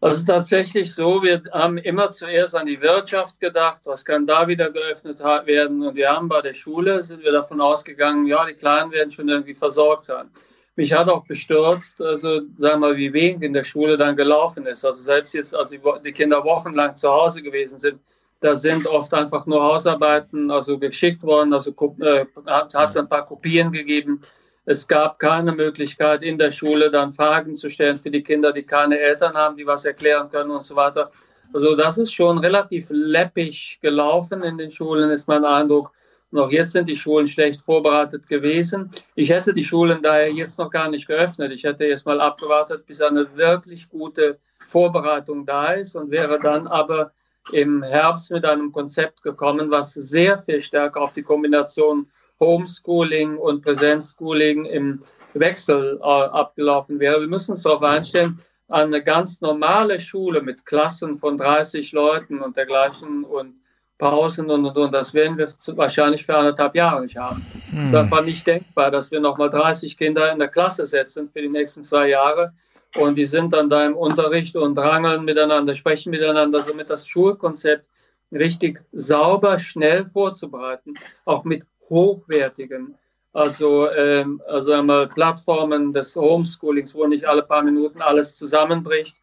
Also 0.00 0.24
tatsächlich 0.24 0.94
so, 0.94 1.24
wir 1.24 1.42
haben 1.52 1.76
immer 1.76 2.10
zuerst 2.10 2.54
an 2.54 2.66
die 2.66 2.80
Wirtschaft 2.80 3.40
gedacht, 3.40 3.80
was 3.86 4.04
kann 4.04 4.28
da 4.28 4.46
wieder 4.46 4.70
geöffnet 4.70 5.18
werden. 5.18 5.82
Und 5.82 5.96
wir 5.96 6.10
haben 6.10 6.28
bei 6.28 6.40
der 6.40 6.54
Schule, 6.54 7.02
sind 7.02 7.24
wir 7.24 7.32
davon 7.32 7.60
ausgegangen, 7.60 8.26
ja, 8.26 8.46
die 8.46 8.54
Kleinen 8.54 8.92
werden 8.92 9.10
schon 9.10 9.28
irgendwie 9.28 9.54
versorgt 9.54 10.04
sein. 10.04 10.30
Mich 10.78 10.92
hat 10.92 11.08
auch 11.08 11.24
bestürzt, 11.24 12.00
also 12.00 12.42
sagen 12.56 12.80
wir, 12.82 12.96
wie 12.96 13.12
wenig 13.12 13.42
in 13.42 13.52
der 13.52 13.64
Schule 13.64 13.96
dann 13.96 14.14
gelaufen 14.14 14.64
ist. 14.64 14.84
Also 14.84 15.00
selbst 15.00 15.34
jetzt, 15.34 15.52
als 15.52 15.70
die 15.70 16.12
Kinder 16.12 16.44
wochenlang 16.44 16.94
zu 16.94 17.10
Hause 17.10 17.42
gewesen 17.42 17.80
sind, 17.80 17.98
da 18.38 18.54
sind 18.54 18.86
oft 18.86 19.12
einfach 19.12 19.44
nur 19.46 19.60
Hausarbeiten 19.60 20.52
also 20.52 20.78
geschickt 20.78 21.24
worden, 21.24 21.52
also 21.52 21.72
äh, 22.00 22.26
hat 22.46 22.72
es 22.72 22.96
ein 22.96 23.08
paar 23.08 23.26
Kopien 23.26 23.72
gegeben. 23.72 24.20
Es 24.66 24.86
gab 24.86 25.18
keine 25.18 25.50
Möglichkeit 25.50 26.22
in 26.22 26.38
der 26.38 26.52
Schule 26.52 26.92
dann 26.92 27.12
Fragen 27.12 27.56
zu 27.56 27.70
stellen 27.70 27.96
für 27.96 28.12
die 28.12 28.22
Kinder, 28.22 28.52
die 28.52 28.62
keine 28.62 29.00
Eltern 29.00 29.34
haben, 29.34 29.56
die 29.56 29.66
was 29.66 29.84
erklären 29.84 30.30
können 30.30 30.52
und 30.52 30.62
so 30.62 30.76
weiter. 30.76 31.10
Also 31.52 31.74
das 31.74 31.98
ist 31.98 32.12
schon 32.12 32.38
relativ 32.38 32.86
läppig 32.90 33.80
gelaufen 33.82 34.44
in 34.44 34.58
den 34.58 34.70
Schulen, 34.70 35.10
ist 35.10 35.26
mein 35.26 35.44
Eindruck. 35.44 35.90
Noch 36.30 36.50
jetzt 36.50 36.72
sind 36.72 36.88
die 36.88 36.96
Schulen 36.96 37.26
schlecht 37.26 37.62
vorbereitet 37.62 38.26
gewesen. 38.26 38.90
Ich 39.14 39.30
hätte 39.30 39.54
die 39.54 39.64
Schulen 39.64 40.02
daher 40.02 40.30
jetzt 40.30 40.58
noch 40.58 40.70
gar 40.70 40.90
nicht 40.90 41.06
geöffnet. 41.06 41.52
Ich 41.52 41.64
hätte 41.64 41.84
erst 41.84 42.04
mal 42.04 42.20
abgewartet, 42.20 42.86
bis 42.86 43.00
eine 43.00 43.34
wirklich 43.36 43.88
gute 43.88 44.38
Vorbereitung 44.66 45.46
da 45.46 45.72
ist 45.72 45.96
und 45.96 46.10
wäre 46.10 46.38
dann 46.38 46.66
aber 46.66 47.12
im 47.52 47.82
Herbst 47.82 48.30
mit 48.30 48.44
einem 48.44 48.72
Konzept 48.72 49.22
gekommen, 49.22 49.70
was 49.70 49.94
sehr 49.94 50.36
viel 50.36 50.60
stärker 50.60 51.00
auf 51.00 51.14
die 51.14 51.22
Kombination 51.22 52.06
Homeschooling 52.40 53.38
und 53.38 53.62
Präsenzschooling 53.62 54.66
im 54.66 55.02
Wechsel 55.34 55.98
äh, 56.00 56.04
abgelaufen 56.04 57.00
wäre. 57.00 57.20
Wir 57.20 57.28
müssen 57.28 57.52
uns 57.52 57.62
darauf 57.62 57.82
einstellen, 57.82 58.36
eine 58.68 59.02
ganz 59.02 59.40
normale 59.40 59.98
Schule 59.98 60.42
mit 60.42 60.66
Klassen 60.66 61.16
von 61.16 61.38
30 61.38 61.92
Leuten 61.92 62.40
und 62.40 62.56
dergleichen 62.56 63.24
und 63.24 63.54
Pausen 63.98 64.48
und, 64.50 64.64
und, 64.64 64.76
und, 64.76 64.92
das 64.92 65.12
werden 65.12 65.36
wir 65.36 65.48
wahrscheinlich 65.76 66.24
für 66.24 66.36
anderthalb 66.36 66.74
Jahre 66.76 67.02
nicht 67.02 67.16
haben. 67.16 67.44
Es 67.66 67.76
hm. 67.76 67.86
ist 67.86 67.94
einfach 67.94 68.24
nicht 68.24 68.46
denkbar, 68.46 68.90
dass 68.90 69.10
wir 69.10 69.20
nochmal 69.20 69.50
30 69.50 69.96
Kinder 69.96 70.32
in 70.32 70.38
der 70.38 70.48
Klasse 70.48 70.86
setzen 70.86 71.28
für 71.28 71.42
die 71.42 71.48
nächsten 71.48 71.82
zwei 71.82 72.08
Jahre 72.08 72.52
und 72.96 73.16
die 73.16 73.26
sind 73.26 73.52
dann 73.52 73.68
da 73.68 73.84
im 73.84 73.96
Unterricht 73.96 74.56
und 74.56 74.78
rangeln 74.78 75.24
miteinander, 75.24 75.74
sprechen 75.74 76.10
miteinander, 76.10 76.62
somit 76.62 76.90
das 76.90 77.06
Schulkonzept 77.06 77.86
richtig 78.32 78.84
sauber, 78.92 79.58
schnell 79.58 80.06
vorzubereiten, 80.06 80.94
auch 81.24 81.44
mit 81.44 81.64
hochwertigen, 81.90 82.94
also, 83.32 83.90
ähm, 83.90 84.42
also 84.46 84.72
einmal 84.72 85.08
Plattformen 85.08 85.92
des 85.92 86.16
Homeschoolings, 86.16 86.94
wo 86.94 87.06
nicht 87.06 87.26
alle 87.26 87.42
paar 87.42 87.62
Minuten 87.62 88.00
alles 88.00 88.36
zusammenbricht 88.36 89.16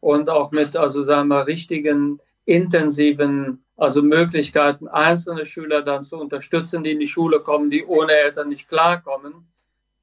und 0.00 0.28
auch 0.30 0.50
mit, 0.50 0.76
also 0.76 1.04
sagen 1.04 1.28
wir, 1.28 1.46
richtigen, 1.46 2.20
intensiven, 2.46 3.62
also 3.80 4.02
Möglichkeiten, 4.02 4.88
einzelne 4.88 5.46
Schüler 5.46 5.80
dann 5.80 6.02
zu 6.02 6.18
unterstützen, 6.18 6.84
die 6.84 6.92
in 6.92 7.00
die 7.00 7.08
Schule 7.08 7.40
kommen, 7.40 7.70
die 7.70 7.82
ohne 7.84 8.12
Eltern 8.12 8.50
nicht 8.50 8.68
klarkommen. 8.68 9.50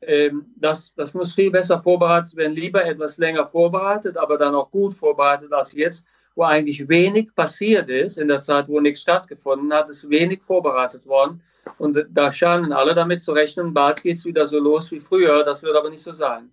Ähm, 0.02 0.48
das, 0.56 0.96
das 0.96 1.14
muss 1.14 1.36
viel 1.36 1.52
besser 1.52 1.80
vorbereitet 1.80 2.36
werden, 2.36 2.54
lieber 2.54 2.84
etwas 2.84 3.20
länger 3.20 3.46
vorbereitet, 3.46 4.18
aber 4.18 4.40
dann 4.40 4.56
auch 4.56 4.72
gut 4.72 4.96
vorbereitet 4.96 5.54
als 5.54 5.74
jetzt, 5.74 6.08
wo 6.36 6.44
eigentlich 6.44 6.90
wenig 6.90 7.36
passiert 7.36 7.88
ist 7.90 8.18
in 8.18 8.28
der 8.28 8.40
Zeit, 8.40 8.68
wo 8.68 8.80
nichts 8.80 9.02
stattgefunden 9.02 9.72
hat, 9.72 9.90
ist 9.90 10.10
wenig 10.10 10.42
vorbereitet 10.42 11.06
worden. 11.06 11.44
Und 11.78 12.04
da 12.10 12.32
scheinen 12.32 12.74
alle 12.74 12.96
damit 12.96 13.22
zu 13.22 13.32
rechnen, 13.34 13.76
bald 13.76 14.02
geht 14.02 14.18
es 14.18 14.26
wieder 14.26 14.48
so 14.48 14.58
los 14.58 14.90
wie 14.92 15.00
früher. 15.00 15.44
Das 15.44 15.62
wird 15.62 15.76
aber 15.76 15.92
nicht 15.92 16.04
so 16.04 16.14
sein. 16.14 16.52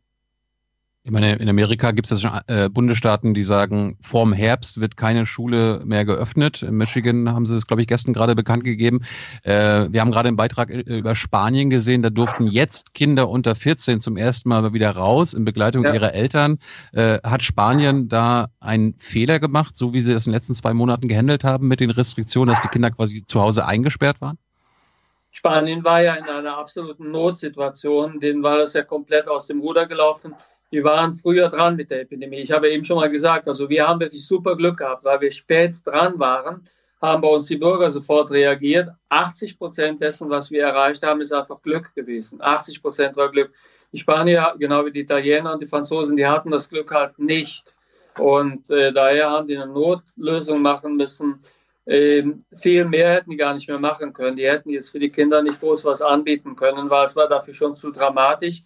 Ich 1.06 1.10
meine, 1.10 1.36
in 1.36 1.50
Amerika 1.50 1.90
gibt 1.90 2.10
es 2.10 2.22
ja 2.22 2.30
schon 2.30 2.40
äh, 2.46 2.70
Bundesstaaten, 2.70 3.34
die 3.34 3.42
sagen, 3.42 3.98
vorm 4.00 4.32
Herbst 4.32 4.80
wird 4.80 4.96
keine 4.96 5.26
Schule 5.26 5.82
mehr 5.84 6.06
geöffnet. 6.06 6.62
In 6.62 6.78
Michigan 6.78 7.28
haben 7.30 7.44
sie 7.44 7.54
es, 7.54 7.66
glaube 7.66 7.82
ich, 7.82 7.88
gestern 7.88 8.14
gerade 8.14 8.34
bekannt 8.34 8.64
gegeben. 8.64 9.02
Äh, 9.42 9.86
wir 9.90 10.00
haben 10.00 10.12
gerade 10.12 10.28
einen 10.28 10.38
Beitrag 10.38 10.70
äh, 10.70 10.80
über 10.80 11.14
Spanien 11.14 11.68
gesehen, 11.68 12.00
da 12.00 12.08
durften 12.08 12.46
jetzt 12.46 12.94
Kinder 12.94 13.28
unter 13.28 13.54
14 13.54 14.00
zum 14.00 14.16
ersten 14.16 14.48
Mal 14.48 14.72
wieder 14.72 14.92
raus 14.92 15.34
in 15.34 15.44
Begleitung 15.44 15.84
ja. 15.84 15.92
ihrer 15.92 16.14
Eltern. 16.14 16.58
Äh, 16.92 17.18
hat 17.22 17.42
Spanien 17.42 18.08
da 18.08 18.48
einen 18.58 18.94
Fehler 18.96 19.40
gemacht, 19.40 19.76
so 19.76 19.92
wie 19.92 20.00
sie 20.00 20.14
das 20.14 20.26
in 20.26 20.30
den 20.30 20.38
letzten 20.38 20.54
zwei 20.54 20.72
Monaten 20.72 21.06
gehandelt 21.08 21.44
haben 21.44 21.68
mit 21.68 21.80
den 21.80 21.90
Restriktionen, 21.90 22.54
dass 22.54 22.62
die 22.62 22.68
Kinder 22.68 22.90
quasi 22.90 23.22
zu 23.26 23.42
Hause 23.42 23.66
eingesperrt 23.66 24.22
waren? 24.22 24.38
Spanien 25.32 25.84
war 25.84 26.00
ja 26.00 26.14
in 26.14 26.24
einer 26.24 26.56
absoluten 26.56 27.10
Notsituation, 27.10 28.20
denen 28.20 28.42
war 28.42 28.56
das 28.56 28.72
ja 28.72 28.84
komplett 28.84 29.28
aus 29.28 29.48
dem 29.48 29.60
Ruder 29.60 29.84
gelaufen. 29.84 30.34
Die 30.74 30.82
waren 30.82 31.14
früher 31.14 31.50
dran 31.50 31.76
mit 31.76 31.88
der 31.92 32.00
Epidemie. 32.00 32.40
Ich 32.40 32.50
habe 32.50 32.68
eben 32.68 32.84
schon 32.84 32.96
mal 32.96 33.08
gesagt, 33.08 33.46
also 33.46 33.68
wir 33.68 33.86
haben 33.86 34.00
wirklich 34.00 34.26
super 34.26 34.56
Glück 34.56 34.78
gehabt, 34.78 35.04
weil 35.04 35.20
wir 35.20 35.30
spät 35.30 35.76
dran 35.84 36.18
waren, 36.18 36.68
haben 37.00 37.22
bei 37.22 37.28
uns 37.28 37.46
die 37.46 37.58
Bürger 37.58 37.92
sofort 37.92 38.32
reagiert. 38.32 38.90
80 39.08 39.56
Prozent 39.56 40.02
dessen, 40.02 40.30
was 40.30 40.50
wir 40.50 40.64
erreicht 40.64 41.04
haben, 41.04 41.20
ist 41.20 41.32
einfach 41.32 41.62
Glück 41.62 41.94
gewesen. 41.94 42.42
80 42.42 42.82
Prozent 42.82 43.14
war 43.14 43.30
Glück. 43.30 43.52
Die 43.92 43.98
Spanier, 43.98 44.52
genau 44.58 44.84
wie 44.84 44.90
die 44.90 45.02
Italiener 45.02 45.52
und 45.52 45.62
die 45.62 45.68
Franzosen, 45.68 46.16
die 46.16 46.26
hatten 46.26 46.50
das 46.50 46.68
Glück 46.68 46.90
halt 46.90 47.20
nicht. 47.20 47.72
Und 48.18 48.68
äh, 48.68 48.92
daher 48.92 49.30
haben 49.30 49.46
die 49.46 49.56
eine 49.56 49.70
Notlösung 49.70 50.60
machen 50.60 50.96
müssen. 50.96 51.38
Ähm, 51.86 52.40
viel 52.56 52.84
mehr 52.84 53.12
hätten 53.12 53.30
die 53.30 53.36
gar 53.36 53.54
nicht 53.54 53.68
mehr 53.68 53.78
machen 53.78 54.12
können. 54.12 54.36
Die 54.36 54.48
hätten 54.48 54.70
jetzt 54.70 54.90
für 54.90 54.98
die 54.98 55.10
Kinder 55.10 55.40
nicht 55.40 55.60
groß 55.60 55.84
was 55.84 56.02
anbieten 56.02 56.56
können, 56.56 56.90
weil 56.90 57.04
es 57.04 57.14
war 57.14 57.28
dafür 57.28 57.54
schon 57.54 57.76
zu 57.76 57.92
dramatisch. 57.92 58.64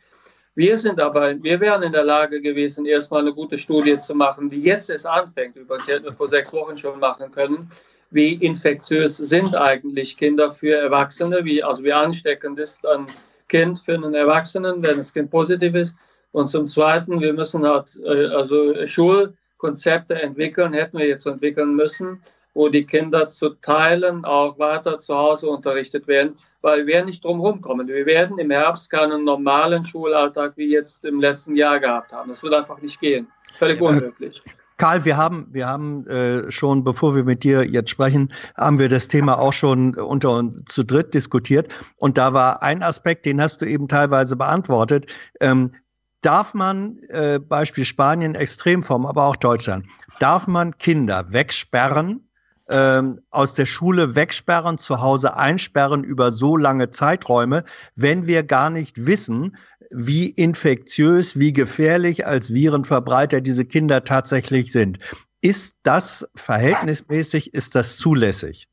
Wir 0.58 0.76
sind 0.76 1.00
aber, 1.00 1.40
wir 1.40 1.60
wären 1.60 1.84
in 1.84 1.92
der 1.92 2.02
Lage 2.02 2.40
gewesen, 2.40 2.84
erstmal 2.84 3.20
eine 3.20 3.32
gute 3.32 3.60
Studie 3.60 3.96
zu 3.96 4.12
machen, 4.12 4.50
die 4.50 4.60
jetzt 4.60 4.90
erst 4.90 5.06
anfängt. 5.06 5.54
Übrigens, 5.54 5.86
hätten 5.86 6.06
wir 6.06 6.12
vor 6.12 6.26
sechs 6.26 6.52
Wochen 6.52 6.76
schon 6.76 6.98
machen 6.98 7.30
können. 7.30 7.68
Wie 8.10 8.34
infektiös 8.34 9.18
sind 9.18 9.54
eigentlich 9.54 10.16
Kinder 10.16 10.50
für 10.50 10.74
Erwachsene? 10.74 11.44
Wie, 11.44 11.62
also 11.62 11.84
wie 11.84 11.92
ansteckend 11.92 12.58
ist 12.58 12.84
ein 12.84 13.06
Kind 13.46 13.78
für 13.78 13.94
einen 13.94 14.14
Erwachsenen, 14.14 14.82
wenn 14.82 14.96
das 14.96 15.14
Kind 15.14 15.30
positiv 15.30 15.76
ist? 15.76 15.94
Und 16.32 16.48
zum 16.48 16.66
Zweiten, 16.66 17.20
wir 17.20 17.34
müssen 17.34 17.64
halt, 17.64 17.96
äh, 18.04 18.26
also 18.26 18.84
Schulkonzepte 18.84 20.20
entwickeln, 20.20 20.72
hätten 20.72 20.98
wir 20.98 21.06
jetzt 21.06 21.26
entwickeln 21.28 21.76
müssen, 21.76 22.20
wo 22.54 22.68
die 22.68 22.84
Kinder 22.84 23.28
zu 23.28 23.50
Teilen 23.50 24.24
auch 24.24 24.58
weiter 24.58 24.98
zu 24.98 25.16
Hause 25.16 25.50
unterrichtet 25.50 26.08
werden, 26.08 26.36
weil 26.60 26.86
wir 26.86 27.04
nicht 27.04 27.24
drum 27.24 27.40
herum 27.40 27.60
kommen. 27.60 27.86
Wir 27.88 28.06
werden 28.06 28.38
im 28.38 28.50
Herbst 28.50 28.90
keinen 28.90 29.24
normalen 29.24 29.84
Schulalltag 29.84 30.54
wie 30.56 30.72
jetzt 30.72 31.04
im 31.04 31.20
letzten 31.20 31.56
Jahr 31.56 31.78
gehabt 31.78 32.12
haben. 32.12 32.28
Das 32.30 32.42
wird 32.42 32.54
einfach 32.54 32.80
nicht 32.80 33.00
gehen. 33.00 33.28
Völlig 33.56 33.80
unmöglich. 33.80 34.42
Karl, 34.78 35.04
wir 35.04 35.16
haben, 35.16 35.48
wir 35.50 35.66
haben 35.66 36.06
äh, 36.06 36.50
schon, 36.52 36.84
bevor 36.84 37.14
wir 37.16 37.24
mit 37.24 37.42
dir 37.42 37.64
jetzt 37.64 37.90
sprechen, 37.90 38.32
haben 38.56 38.78
wir 38.78 38.88
das 38.88 39.08
Thema 39.08 39.36
auch 39.38 39.52
schon 39.52 39.96
unter 39.96 40.36
uns 40.36 40.64
zu 40.66 40.84
dritt 40.84 41.14
diskutiert. 41.14 41.68
Und 41.96 42.16
da 42.16 42.32
war 42.32 42.62
ein 42.62 42.84
Aspekt, 42.84 43.26
den 43.26 43.40
hast 43.40 43.60
du 43.60 43.66
eben 43.66 43.88
teilweise 43.88 44.36
beantwortet. 44.36 45.06
Ähm, 45.40 45.74
darf 46.20 46.54
man, 46.54 46.98
äh, 47.08 47.40
Beispiel 47.40 47.84
Spanien, 47.84 48.36
Extremform, 48.36 49.04
aber 49.04 49.24
auch 49.24 49.36
Deutschland, 49.36 49.84
darf 50.20 50.46
man 50.46 50.78
Kinder 50.78 51.26
wegsperren, 51.28 52.27
ähm, 52.68 53.20
aus 53.30 53.54
der 53.54 53.66
Schule 53.66 54.14
wegsperren, 54.14 54.78
zu 54.78 55.00
Hause 55.00 55.36
einsperren 55.36 56.04
über 56.04 56.32
so 56.32 56.56
lange 56.56 56.90
Zeiträume, 56.90 57.64
wenn 57.96 58.26
wir 58.26 58.42
gar 58.42 58.70
nicht 58.70 59.06
wissen, 59.06 59.56
wie 59.90 60.28
infektiös, 60.30 61.38
wie 61.38 61.52
gefährlich 61.52 62.26
als 62.26 62.52
Virenverbreiter 62.52 63.40
diese 63.40 63.64
Kinder 63.64 64.04
tatsächlich 64.04 64.72
sind. 64.72 64.98
Ist 65.40 65.76
das 65.82 66.28
verhältnismäßig, 66.34 67.54
ist 67.54 67.74
das 67.74 67.96
zulässig? 67.96 68.68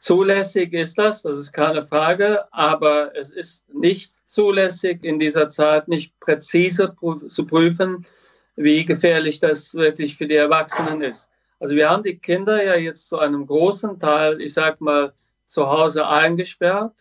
Zulässig 0.00 0.72
ist 0.74 0.98
das, 0.98 1.22
das 1.22 1.38
ist 1.38 1.52
keine 1.52 1.82
Frage, 1.82 2.52
aber 2.52 3.16
es 3.16 3.30
ist 3.30 3.72
nicht 3.74 4.12
zulässig, 4.28 5.02
in 5.02 5.18
dieser 5.18 5.50
Zeit 5.50 5.88
nicht 5.88 6.18
präzise 6.20 6.94
zu 7.28 7.46
prüfen, 7.46 8.06
wie 8.54 8.84
gefährlich 8.84 9.40
das 9.40 9.74
wirklich 9.74 10.16
für 10.16 10.28
die 10.28 10.36
Erwachsenen 10.36 11.02
ist. 11.02 11.28
Also 11.60 11.74
wir 11.74 11.90
haben 11.90 12.02
die 12.02 12.18
Kinder 12.18 12.62
ja 12.62 12.76
jetzt 12.76 13.08
zu 13.08 13.18
einem 13.18 13.46
großen 13.46 13.98
Teil, 13.98 14.40
ich 14.40 14.54
sag 14.54 14.80
mal, 14.80 15.12
zu 15.46 15.68
Hause 15.68 16.06
eingesperrt, 16.06 16.92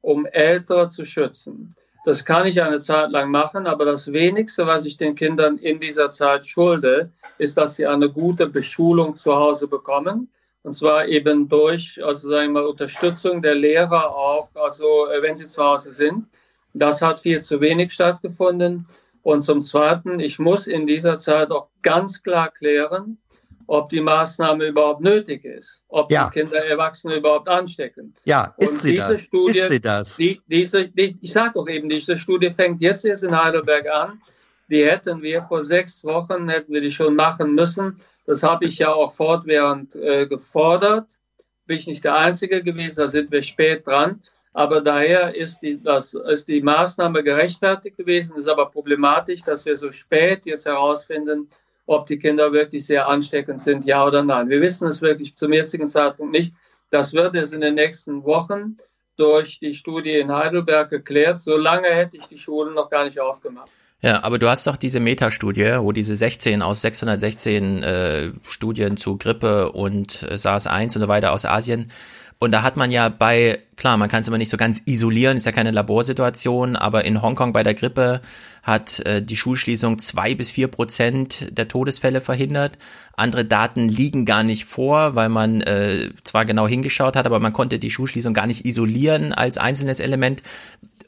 um 0.00 0.26
Ältere 0.26 0.88
zu 0.88 1.04
schützen. 1.04 1.70
Das 2.06 2.24
kann 2.24 2.46
ich 2.46 2.62
eine 2.62 2.78
Zeit 2.78 3.10
lang 3.10 3.32
machen, 3.32 3.66
aber 3.66 3.84
das 3.84 4.12
wenigste, 4.12 4.64
was 4.64 4.84
ich 4.84 4.96
den 4.96 5.16
Kindern 5.16 5.58
in 5.58 5.80
dieser 5.80 6.12
Zeit 6.12 6.46
schulde, 6.46 7.10
ist, 7.38 7.56
dass 7.56 7.74
sie 7.74 7.86
eine 7.86 8.08
gute 8.08 8.46
Beschulung 8.46 9.16
zu 9.16 9.34
Hause 9.34 9.66
bekommen. 9.66 10.30
Und 10.62 10.72
zwar 10.72 11.06
eben 11.06 11.48
durch, 11.48 12.02
also 12.04 12.28
sagen 12.28 12.54
wir 12.54 12.62
mal, 12.62 12.68
Unterstützung 12.68 13.42
der 13.42 13.56
Lehrer 13.56 14.14
auch, 14.14 14.48
also 14.54 15.08
äh, 15.08 15.20
wenn 15.20 15.36
sie 15.36 15.46
zu 15.48 15.62
Hause 15.62 15.92
sind. 15.92 16.26
Das 16.74 17.02
hat 17.02 17.18
viel 17.18 17.42
zu 17.42 17.60
wenig 17.60 17.92
stattgefunden. 17.92 18.86
Und 19.22 19.42
zum 19.42 19.62
Zweiten, 19.62 20.20
ich 20.20 20.38
muss 20.38 20.68
in 20.68 20.86
dieser 20.86 21.18
Zeit 21.18 21.50
auch 21.50 21.68
ganz 21.82 22.22
klar 22.22 22.50
klären, 22.50 23.18
ob 23.66 23.88
die 23.88 24.00
Maßnahme 24.00 24.66
überhaupt 24.66 25.00
nötig 25.00 25.44
ist, 25.44 25.82
ob 25.88 26.10
ja. 26.10 26.28
die 26.28 26.40
Kinder 26.40 26.64
Erwachsene 26.64 27.16
überhaupt 27.16 27.48
anstecken. 27.48 28.14
Ja, 28.24 28.54
ist 28.58 28.70
Und 28.70 28.80
sie 28.80 28.92
diese 28.92 29.08
das? 29.08 29.22
Studie, 29.22 29.58
ist 29.58 29.68
sie 29.68 29.80
das? 29.80 30.16
Die, 30.16 30.40
diese, 30.46 30.88
die, 30.88 31.16
ich 31.20 31.32
sage 31.32 31.52
doch 31.54 31.68
eben, 31.68 31.88
diese 31.88 32.18
Studie 32.18 32.50
fängt 32.50 32.80
jetzt 32.80 33.04
erst 33.04 33.24
in 33.24 33.36
Heidelberg 33.36 33.88
an. 33.88 34.20
Die 34.68 34.84
hätten 34.84 35.22
wir 35.22 35.42
vor 35.42 35.64
sechs 35.64 36.04
Wochen, 36.04 36.48
hätten 36.48 36.72
wir 36.72 36.80
die 36.80 36.90
schon 36.90 37.14
machen 37.14 37.54
müssen. 37.54 37.96
Das 38.26 38.42
habe 38.42 38.64
ich 38.66 38.78
ja 38.78 38.92
auch 38.92 39.12
fortwährend 39.12 39.94
äh, 39.94 40.26
gefordert. 40.26 41.18
Bin 41.66 41.78
ich 41.78 41.86
nicht 41.86 42.04
der 42.04 42.16
Einzige 42.16 42.62
gewesen, 42.62 42.96
da 43.00 43.08
sind 43.08 43.30
wir 43.30 43.42
spät 43.42 43.86
dran. 43.86 44.22
Aber 44.52 44.80
daher 44.80 45.34
ist 45.34 45.60
die, 45.60 45.80
das, 45.82 46.14
ist 46.14 46.48
die 46.48 46.62
Maßnahme 46.62 47.22
gerechtfertigt 47.22 47.96
gewesen. 47.98 48.32
Es 48.34 48.46
ist 48.46 48.48
aber 48.48 48.70
problematisch, 48.70 49.42
dass 49.42 49.66
wir 49.66 49.76
so 49.76 49.92
spät 49.92 50.46
jetzt 50.46 50.64
herausfinden, 50.66 51.48
ob 51.86 52.06
die 52.06 52.18
Kinder 52.18 52.52
wirklich 52.52 52.86
sehr 52.86 53.08
ansteckend 53.08 53.60
sind, 53.60 53.84
ja 53.84 54.04
oder 54.04 54.22
nein. 54.22 54.48
Wir 54.48 54.60
wissen 54.60 54.88
es 54.88 55.00
wirklich 55.00 55.36
zum 55.36 55.52
jetzigen 55.52 55.88
Zeitpunkt 55.88 56.32
nicht. 56.32 56.52
Das 56.90 57.12
wird 57.12 57.34
es 57.34 57.52
in 57.52 57.60
den 57.60 57.74
nächsten 57.74 58.24
Wochen 58.24 58.76
durch 59.16 59.58
die 59.60 59.74
Studie 59.74 60.18
in 60.18 60.32
Heidelberg 60.32 60.90
geklärt. 60.90 61.40
Solange 61.40 61.88
hätte 61.88 62.16
ich 62.16 62.26
die 62.26 62.38
Schulen 62.38 62.74
noch 62.74 62.90
gar 62.90 63.04
nicht 63.04 63.18
aufgemacht. 63.18 63.70
Ja, 64.02 64.22
aber 64.22 64.38
du 64.38 64.48
hast 64.48 64.66
doch 64.66 64.76
diese 64.76 65.00
Metastudie, 65.00 65.78
wo 65.78 65.90
diese 65.90 66.16
16 66.16 66.60
aus 66.60 66.82
616 66.82 67.82
äh, 67.82 68.30
Studien 68.46 68.98
zu 68.98 69.16
Grippe 69.16 69.72
und 69.72 70.22
äh, 70.22 70.36
SARS-1 70.36 70.96
und 70.96 71.02
so 71.02 71.08
weiter 71.08 71.32
aus 71.32 71.46
Asien 71.46 71.90
und 72.38 72.52
da 72.52 72.62
hat 72.62 72.76
man 72.76 72.90
ja 72.90 73.08
bei, 73.08 73.60
klar, 73.76 73.96
man 73.96 74.10
kann 74.10 74.20
es 74.20 74.28
immer 74.28 74.36
nicht 74.36 74.50
so 74.50 74.58
ganz 74.58 74.82
isolieren, 74.84 75.38
ist 75.38 75.46
ja 75.46 75.52
keine 75.52 75.70
Laborsituation, 75.70 76.76
aber 76.76 77.04
in 77.06 77.22
Hongkong 77.22 77.54
bei 77.54 77.62
der 77.62 77.72
Grippe 77.72 78.20
hat 78.66 78.98
äh, 79.06 79.22
die 79.22 79.36
Schulschließung 79.36 80.00
zwei 80.00 80.34
bis 80.34 80.50
vier 80.50 80.66
Prozent 80.66 81.56
der 81.56 81.68
Todesfälle 81.68 82.20
verhindert. 82.20 82.78
Andere 83.16 83.44
Daten 83.44 83.88
liegen 83.88 84.24
gar 84.24 84.42
nicht 84.42 84.64
vor, 84.64 85.14
weil 85.14 85.28
man 85.28 85.60
äh, 85.60 86.10
zwar 86.24 86.44
genau 86.44 86.66
hingeschaut 86.66 87.14
hat, 87.14 87.26
aber 87.26 87.38
man 87.38 87.52
konnte 87.52 87.78
die 87.78 87.92
Schulschließung 87.92 88.34
gar 88.34 88.48
nicht 88.48 88.66
isolieren 88.66 89.32
als 89.32 89.56
einzelnes 89.56 90.00
Element. 90.00 90.42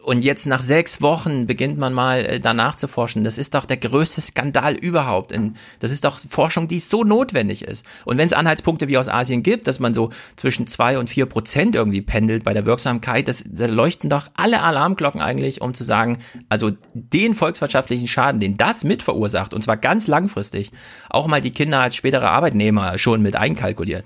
Und 0.08 0.22
jetzt 0.22 0.46
nach 0.46 0.62
sechs 0.62 1.02
Wochen 1.02 1.44
beginnt 1.44 1.76
man 1.76 1.92
mal 1.92 2.24
äh, 2.24 2.40
danach 2.40 2.76
zu 2.76 2.88
forschen. 2.88 3.24
Das 3.24 3.36
ist 3.36 3.54
doch 3.54 3.66
der 3.66 3.76
größte 3.76 4.22
Skandal 4.22 4.74
überhaupt. 4.74 5.38
Das 5.80 5.90
ist 5.90 6.02
doch 6.02 6.18
Forschung, 6.18 6.66
die 6.66 6.78
so 6.78 7.04
notwendig 7.04 7.62
ist. 7.62 7.84
Und 8.06 8.16
wenn 8.16 8.26
es 8.26 8.32
Anhaltspunkte 8.32 8.88
wie 8.88 8.96
aus 8.96 9.08
Asien 9.08 9.42
gibt, 9.42 9.66
dass 9.66 9.80
man 9.80 9.92
so 9.92 10.08
zwischen 10.36 10.66
zwei 10.66 10.98
und 10.98 11.10
vier 11.10 11.26
Prozent 11.26 11.74
irgendwie 11.74 12.00
pendelt 12.00 12.44
bei 12.44 12.54
der 12.54 12.64
Wirksamkeit, 12.64 13.28
das, 13.28 13.44
da 13.46 13.66
leuchten 13.66 14.08
doch 14.08 14.28
alle 14.34 14.62
Alarmglocken 14.62 15.20
eigentlich, 15.20 15.60
um 15.60 15.74
zu 15.74 15.84
sagen, 15.84 16.16
also 16.48 16.70
den 16.94 17.34
volkswirtschaftlichen 17.48 18.08
Schaden, 18.08 18.40
den 18.40 18.58
das 18.58 18.84
mit 18.84 19.02
verursacht, 19.02 19.54
und 19.54 19.62
zwar 19.62 19.78
ganz 19.78 20.06
langfristig, 20.06 20.70
auch 21.08 21.26
mal 21.26 21.40
die 21.40 21.50
Kinder 21.50 21.80
als 21.80 21.96
spätere 21.96 22.28
Arbeitnehmer 22.28 22.98
schon 22.98 23.22
mit 23.22 23.36
einkalkuliert. 23.36 24.04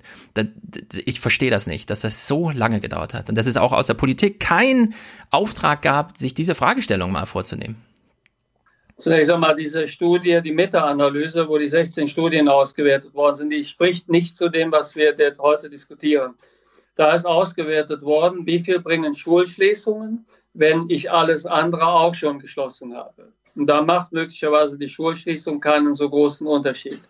ich 1.04 1.20
verstehe 1.20 1.50
das 1.50 1.66
nicht, 1.66 1.90
dass 1.90 2.02
das 2.02 2.28
so 2.28 2.50
lange 2.50 2.78
gedauert 2.78 3.14
hat. 3.14 3.28
Und 3.28 3.36
dass 3.36 3.46
es 3.46 3.56
auch 3.56 3.72
aus 3.72 3.88
der 3.88 3.94
Politik 3.94 4.38
kein 4.38 4.94
Auftrag 5.30 5.82
gab, 5.82 6.16
sich 6.16 6.34
diese 6.34 6.54
Fragestellung 6.54 7.10
mal 7.10 7.26
vorzunehmen? 7.26 7.76
Zunächst 8.98 9.32
einmal 9.32 9.56
diese 9.56 9.88
Studie, 9.88 10.40
die 10.44 10.52
Meta-Analyse, 10.52 11.48
wo 11.48 11.58
die 11.58 11.68
16 11.68 12.06
Studien 12.06 12.48
ausgewertet 12.48 13.12
worden 13.14 13.36
sind, 13.36 13.50
die 13.50 13.64
spricht 13.64 14.08
nicht 14.08 14.36
zu 14.36 14.48
dem, 14.48 14.70
was 14.70 14.94
wir 14.94 15.16
heute 15.40 15.68
diskutieren. 15.68 16.34
Da 16.94 17.12
ist 17.12 17.26
ausgewertet 17.26 18.02
worden, 18.02 18.46
wie 18.46 18.60
viel 18.60 18.78
bringen 18.78 19.16
Schulschließungen, 19.16 20.24
wenn 20.54 20.88
ich 20.88 21.10
alles 21.10 21.46
andere 21.46 21.86
auch 21.86 22.14
schon 22.14 22.38
geschlossen 22.38 22.94
habe. 22.94 23.32
Und 23.54 23.66
da 23.66 23.82
macht 23.82 24.12
möglicherweise 24.12 24.78
die 24.78 24.88
Schulschließung 24.88 25.60
keinen 25.60 25.94
so 25.94 26.08
großen 26.08 26.46
Unterschied. 26.46 27.00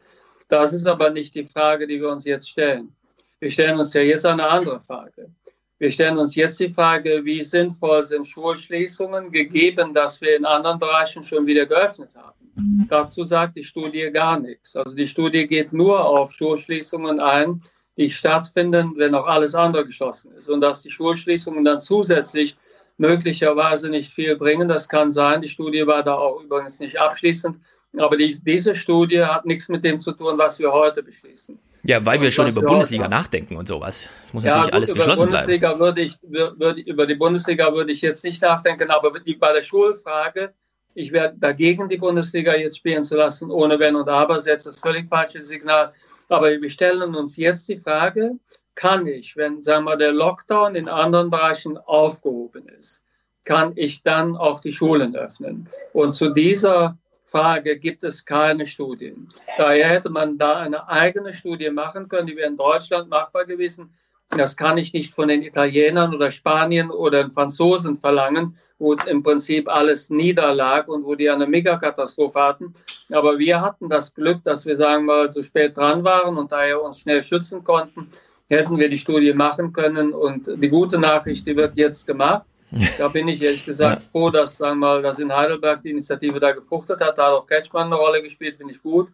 Das 0.48 0.72
ist 0.72 0.86
aber 0.86 1.10
nicht 1.10 1.34
die 1.34 1.46
Frage, 1.46 1.86
die 1.86 2.00
wir 2.00 2.10
uns 2.10 2.24
jetzt 2.24 2.50
stellen. 2.50 2.94
Wir 3.40 3.50
stellen 3.50 3.78
uns 3.78 3.94
ja 3.94 4.02
jetzt 4.02 4.26
eine 4.26 4.48
andere 4.48 4.80
Frage. 4.80 5.30
Wir 5.78 5.90
stellen 5.90 6.18
uns 6.18 6.36
jetzt 6.36 6.60
die 6.60 6.68
Frage, 6.68 7.24
wie 7.24 7.42
sinnvoll 7.42 8.04
sind 8.04 8.28
Schulschließungen, 8.28 9.30
gegeben, 9.30 9.92
dass 9.94 10.20
wir 10.20 10.36
in 10.36 10.44
anderen 10.44 10.78
Bereichen 10.78 11.24
schon 11.24 11.46
wieder 11.46 11.66
geöffnet 11.66 12.10
haben. 12.14 12.86
Dazu 12.88 13.24
sagt 13.24 13.56
die 13.56 13.64
Studie 13.64 14.10
gar 14.12 14.38
nichts. 14.38 14.76
Also 14.76 14.94
die 14.94 15.08
Studie 15.08 15.46
geht 15.46 15.72
nur 15.72 16.04
auf 16.04 16.32
Schulschließungen 16.32 17.18
ein, 17.18 17.60
die 17.96 18.10
stattfinden, 18.10 18.92
wenn 18.96 19.14
auch 19.14 19.26
alles 19.26 19.54
andere 19.54 19.86
geschlossen 19.86 20.32
ist. 20.38 20.48
Und 20.48 20.60
dass 20.60 20.82
die 20.82 20.90
Schulschließungen 20.90 21.64
dann 21.64 21.80
zusätzlich 21.80 22.56
möglicherweise 22.98 23.90
nicht 23.90 24.12
viel 24.12 24.36
bringen, 24.36 24.68
das 24.68 24.88
kann 24.88 25.10
sein. 25.10 25.42
Die 25.42 25.48
Studie 25.48 25.86
war 25.86 26.02
da 26.02 26.14
auch 26.14 26.42
übrigens 26.42 26.78
nicht 26.80 27.00
abschließend. 27.00 27.56
Aber 27.98 28.16
die, 28.16 28.38
diese 28.42 28.74
Studie 28.74 29.22
hat 29.22 29.44
nichts 29.44 29.68
mit 29.68 29.84
dem 29.84 30.00
zu 30.00 30.12
tun, 30.12 30.38
was 30.38 30.58
wir 30.58 30.72
heute 30.72 31.02
beschließen. 31.02 31.58
Ja, 31.84 32.04
weil 32.06 32.20
wir 32.20 32.30
schon 32.30 32.48
über 32.48 32.62
Bundesliga 32.62 33.08
nachdenken 33.08 33.56
und 33.56 33.66
sowas. 33.66 34.08
Das 34.22 34.32
muss 34.32 34.44
ja, 34.44 34.50
natürlich 34.50 34.66
gut, 34.66 34.74
alles 34.74 34.94
geschlossen 34.94 35.26
Bundesliga 35.26 35.68
bleiben. 35.68 35.80
Würde 35.80 36.02
ich, 36.02 36.18
würde, 36.22 36.80
über 36.80 37.06
die 37.06 37.16
Bundesliga 37.16 37.72
würde 37.74 37.92
ich 37.92 38.00
jetzt 38.00 38.24
nicht 38.24 38.40
nachdenken, 38.40 38.90
aber 38.90 39.12
bei 39.12 39.52
der 39.52 39.62
Schulfrage, 39.62 40.54
ich 40.94 41.10
wäre 41.10 41.34
dagegen, 41.36 41.88
die 41.88 41.96
Bundesliga 41.96 42.54
jetzt 42.54 42.78
spielen 42.78 43.02
zu 43.02 43.16
lassen, 43.16 43.50
ohne 43.50 43.78
Wenn 43.78 43.96
und 43.96 44.08
Aber, 44.08 44.40
setzt 44.40 44.66
das 44.66 44.78
völlig 44.78 45.08
falsche 45.08 45.44
Signal. 45.44 45.92
Aber 46.28 46.50
wir 46.50 46.70
stellen 46.70 47.14
uns 47.14 47.36
jetzt 47.36 47.68
die 47.68 47.78
Frage, 47.78 48.38
kann 48.74 49.06
ich, 49.06 49.36
wenn, 49.36 49.62
sagen 49.62 49.84
wir, 49.84 49.96
der 49.96 50.12
Lockdown 50.12 50.74
in 50.74 50.88
anderen 50.88 51.30
Bereichen 51.30 51.76
aufgehoben 51.78 52.68
ist, 52.68 53.02
kann 53.44 53.72
ich 53.76 54.02
dann 54.02 54.36
auch 54.36 54.60
die 54.60 54.72
Schulen 54.72 55.16
öffnen? 55.16 55.68
Und 55.92 56.12
zu 56.12 56.30
dieser 56.30 56.96
Frage 57.26 57.78
gibt 57.78 58.04
es 58.04 58.24
keine 58.24 58.66
Studien. 58.66 59.28
Daher 59.56 59.88
hätte 59.88 60.10
man 60.10 60.38
da 60.38 60.58
eine 60.58 60.88
eigene 60.88 61.34
Studie 61.34 61.70
machen 61.70 62.08
können, 62.08 62.26
die 62.26 62.36
wäre 62.36 62.48
in 62.48 62.56
Deutschland 62.56 63.08
machbar 63.08 63.46
gewesen. 63.46 63.92
Das 64.28 64.56
kann 64.56 64.78
ich 64.78 64.92
nicht 64.92 65.14
von 65.14 65.28
den 65.28 65.42
Italienern 65.42 66.14
oder 66.14 66.30
Spaniern 66.30 66.90
oder 66.90 67.22
den 67.22 67.32
Franzosen 67.32 67.96
verlangen, 67.96 68.56
wo 68.78 68.94
im 68.94 69.22
Prinzip 69.22 69.68
alles 69.68 70.10
niederlag 70.10 70.88
und 70.88 71.04
wo 71.04 71.14
die 71.14 71.30
eine 71.30 71.46
Megakatastrophe 71.46 72.40
hatten. 72.40 72.72
Aber 73.10 73.38
wir 73.38 73.60
hatten 73.60 73.88
das 73.88 74.14
Glück, 74.14 74.42
dass 74.44 74.66
wir, 74.66 74.76
sagen 74.76 75.06
wir 75.06 75.14
mal, 75.14 75.32
so 75.32 75.42
spät 75.42 75.76
dran 75.76 76.02
waren 76.04 76.36
und 76.36 76.50
daher 76.50 76.82
uns 76.82 77.00
schnell 77.00 77.22
schützen 77.22 77.62
konnten. 77.62 78.08
Hätten 78.52 78.78
wir 78.78 78.90
die 78.90 78.98
Studie 78.98 79.32
machen 79.32 79.72
können. 79.72 80.12
Und 80.12 80.50
die 80.56 80.68
gute 80.68 80.98
Nachricht, 80.98 81.46
die 81.46 81.56
wird 81.56 81.74
jetzt 81.76 82.06
gemacht. 82.06 82.46
Da 82.98 83.08
bin 83.08 83.28
ich 83.28 83.42
ehrlich 83.42 83.66
gesagt 83.66 84.02
ja. 84.02 84.08
froh, 84.08 84.30
dass, 84.30 84.56
sagen 84.56 84.78
wir 84.80 84.86
mal, 84.86 85.02
dass 85.02 85.18
in 85.18 85.30
Heidelberg 85.30 85.82
die 85.82 85.90
Initiative 85.90 86.40
da 86.40 86.52
gefruchtet 86.52 87.02
hat. 87.02 87.18
Da 87.18 87.26
hat 87.26 87.32
auch 87.32 87.46
Kretschmann 87.46 87.86
eine 87.86 87.96
Rolle 87.96 88.22
gespielt, 88.22 88.56
finde 88.56 88.72
ich 88.72 88.82
gut. 88.82 89.08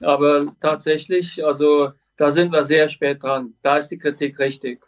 Aber 0.00 0.46
tatsächlich, 0.60 1.44
also 1.44 1.92
da 2.16 2.30
sind 2.30 2.52
wir 2.52 2.64
sehr 2.64 2.88
spät 2.88 3.22
dran. 3.22 3.52
Da 3.62 3.76
ist 3.76 3.88
die 3.88 3.98
Kritik 3.98 4.38
richtig. 4.38 4.82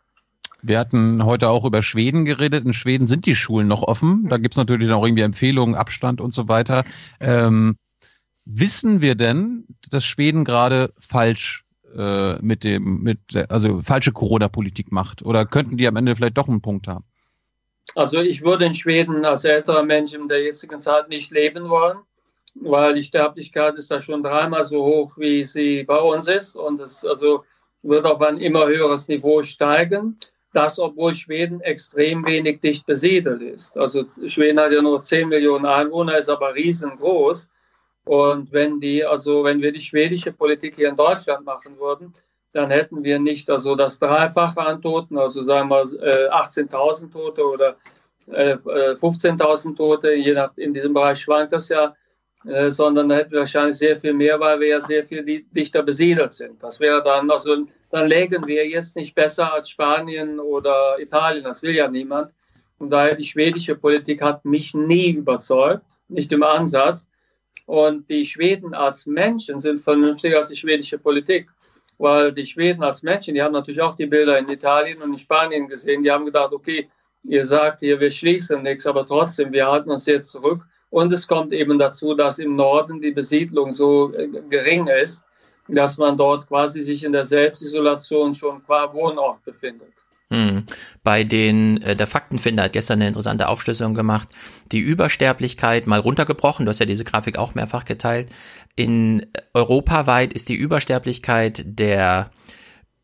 Wir 0.62 0.78
hatten 0.78 1.24
heute 1.24 1.49
auch 1.49 1.65
über 1.65 1.83
Schweden 1.83 2.24
geredet. 2.24 2.65
In 2.65 2.73
Schweden 2.73 3.07
sind 3.07 3.26
die 3.26 3.36
Schulen 3.36 3.68
noch 3.68 3.83
offen. 3.83 4.28
Da 4.28 4.39
gibt 4.39 4.55
es 4.55 4.57
natürlich 4.57 4.91
auch 4.91 5.05
irgendwie 5.05 5.23
Empfehlungen, 5.23 5.74
Abstand 5.74 6.20
und 6.20 6.33
so 6.33 6.49
weiter. 6.49 6.84
Ähm, 7.20 7.76
wissen 8.47 9.02
wir 9.02 9.15
denn, 9.15 9.66
dass 9.91 10.07
Schweden 10.07 10.44
gerade 10.44 10.92
falsch 10.99 11.64
äh, 11.97 12.36
mit 12.42 12.64
dem, 12.64 13.02
mit, 13.02 13.18
also 13.48 13.81
falsche 13.82 14.12
Corona-Politik 14.12 14.92
macht? 14.92 15.24
Oder 15.24 15.47
könnten 15.47 15.76
die 15.76 15.86
am 15.86 15.97
Ende 15.97 16.14
vielleicht 16.16 16.36
doch 16.36 16.48
einen 16.48 16.62
Punkt 16.62 16.89
haben? 16.89 17.05
Also 17.94 18.20
ich 18.20 18.42
würde 18.42 18.64
in 18.64 18.74
Schweden 18.74 19.24
als 19.24 19.44
älterer 19.44 19.82
Mensch 19.82 20.14
in 20.14 20.28
der 20.28 20.42
jetzigen 20.42 20.81
Zeit 20.81 21.08
nicht 21.08 21.31
leben 21.31 21.68
wollen, 21.68 21.98
weil 22.55 22.94
die 22.94 23.05
Sterblichkeit 23.05 23.74
ist 23.76 23.90
da 23.90 24.00
schon 24.00 24.23
dreimal 24.23 24.64
so 24.64 24.84
hoch, 24.84 25.12
wie 25.16 25.44
sie 25.44 25.84
bei 25.84 25.98
uns 25.98 26.28
ist. 26.28 26.56
Und 26.56 26.81
es 26.81 27.05
also 27.05 27.44
wird 27.82 28.06
auf 28.06 28.20
ein 28.20 28.39
immer 28.39 28.66
höheres 28.66 29.08
Niveau 29.08 29.42
steigen. 29.42 30.18
Das, 30.52 30.78
obwohl 30.78 31.14
Schweden 31.14 31.60
extrem 31.60 32.24
wenig 32.24 32.60
dicht 32.60 32.86
besiedelt 32.86 33.42
ist. 33.42 33.76
Also 33.76 34.05
Schweden 34.28 34.60
hat 34.60 34.73
ja 34.73 34.82
nur 34.82 35.00
10 35.00 35.28
Millionen 35.28 35.66
Einwohner, 35.66 36.16
ist 36.16 36.28
aber 36.31 36.55
riesengroß. 36.55 37.48
Und 38.05 38.52
wenn 38.52 38.81
die, 38.81 39.05
also 39.05 39.44
wenn 39.44 39.62
wir 39.62 39.73
die 39.73 39.81
schwedische 39.81 40.33
Politik 40.33 40.76
hier 40.76 40.89
in 40.89 40.97
Deutschland 40.97 41.44
machen 41.44 41.78
würden, 41.78 42.12
dann 42.52 42.70
hätten 42.70 43.02
wir 43.02 43.18
nicht 43.18 43.50
also 43.50 43.74
das 43.74 43.99
Dreifache 43.99 44.60
an 44.60 44.81
Toten, 44.81 45.18
also 45.18 45.42
sagen 45.42 45.68
wir 45.70 45.84
18.000 46.33 47.07
äh, 47.07 47.10
Tote 47.10 47.44
oder 47.44 47.76
15.000 48.28 49.73
äh, 49.73 49.74
Tote, 49.74 50.15
je 50.15 50.33
nach, 50.33 50.57
in 50.57 50.73
diesem 50.73 50.94
Bereich 50.94 51.20
schwankt 51.20 51.52
das 51.52 51.68
ja, 51.68 51.94
äh, 52.47 52.70
sondern 52.70 53.08
da 53.08 53.16
hätten 53.16 53.33
wir 53.33 53.41
wahrscheinlich 53.41 53.76
sehr 53.76 53.97
viel 53.97 54.15
mehr, 54.15 54.39
weil 54.39 54.60
wir 54.60 54.68
ja 54.68 54.81
sehr 54.81 55.05
viel 55.05 55.44
dichter 55.50 55.83
besiedelt 55.83 56.33
sind. 56.33 56.62
Das 56.62 56.78
wäre 56.78 57.02
dann, 57.02 57.31
also 57.31 57.57
dann 57.91 58.08
lägen 58.08 58.47
wir 58.47 58.66
jetzt 58.68 58.97
nicht 58.97 59.15
besser 59.15 59.52
als 59.52 59.70
Spanien 59.70 60.39
oder 60.39 60.99
Italien, 61.00 61.44
das 61.44 61.62
will 61.62 61.74
ja 61.74 61.89
niemand. 61.89 62.33
Und 62.78 62.91
daher 62.91 63.15
die 63.15 63.24
schwedische 63.24 63.74
Politik 63.76 64.20
hat 64.20 64.44
mich 64.44 64.74
nie 64.74 65.10
überzeugt, 65.10 65.84
nicht 66.08 66.31
im 66.33 66.42
Ansatz. 66.42 67.08
Und 67.66 68.08
die 68.10 68.26
Schweden 68.26 68.74
als 68.74 69.07
Menschen 69.07 69.58
sind 69.58 69.81
vernünftiger 69.81 70.39
als 70.39 70.49
die 70.49 70.57
schwedische 70.57 70.99
Politik 70.99 71.49
weil 71.99 72.33
die 72.33 72.47
Schweden 72.47 72.83
als 72.83 73.02
Menschen, 73.02 73.34
die 73.34 73.42
haben 73.42 73.52
natürlich 73.52 73.81
auch 73.81 73.94
die 73.94 74.07
Bilder 74.07 74.39
in 74.39 74.49
Italien 74.49 75.02
und 75.02 75.12
in 75.12 75.18
Spanien 75.18 75.68
gesehen, 75.68 76.02
die 76.02 76.10
haben 76.10 76.24
gedacht, 76.24 76.52
okay, 76.52 76.89
ihr 77.23 77.44
sagt 77.44 77.81
hier, 77.81 78.00
wir 78.00 78.10
schließen 78.10 78.62
nichts, 78.62 78.86
aber 78.86 79.07
trotzdem, 79.07 79.52
wir 79.52 79.66
halten 79.66 79.91
uns 79.91 80.07
jetzt 80.07 80.31
zurück. 80.31 80.62
Und 80.91 81.12
es 81.12 81.26
kommt 81.26 81.52
eben 81.52 81.78
dazu, 81.78 82.15
dass 82.15 82.39
im 82.39 82.55
Norden 82.57 83.00
die 83.00 83.10
Besiedlung 83.10 83.73
so 83.73 84.12
äh, 84.15 84.28
gering 84.49 84.86
ist, 84.86 85.24
dass 85.68 85.99
man 85.99 86.16
dort 86.16 86.47
quasi 86.47 86.83
sich 86.83 87.02
in 87.05 87.12
der 87.12 87.24
Selbstisolation 87.24 88.34
schon 88.34 88.62
qua 88.65 88.92
Wohnort 88.92 89.42
befindet. 89.44 89.92
Hm. 90.33 90.65
Bei 91.03 91.23
den, 91.25 91.83
äh, 91.83 91.94
der 91.94 92.07
Faktenfinder 92.07 92.65
hat 92.65 92.73
gestern 92.73 92.99
eine 92.99 93.09
interessante 93.09 93.49
Aufschlüsselung 93.49 93.94
gemacht. 93.94 94.28
Die 94.73 94.81
Übersterblichkeit 94.81 95.86
mal 95.86 96.01
runtergebrochen, 96.01 96.65
du 96.65 96.70
hast 96.70 96.81
ja 96.81 96.86
diese 96.86 97.05
Grafik 97.05 97.39
auch 97.39 97.55
mehrfach 97.55 97.85
geteilt. 97.85 98.28
In 98.75 99.27
europaweit 99.53 100.33
ist 100.33 100.49
die 100.49 100.57
Übersterblichkeit 100.57 101.62
der 101.67 102.31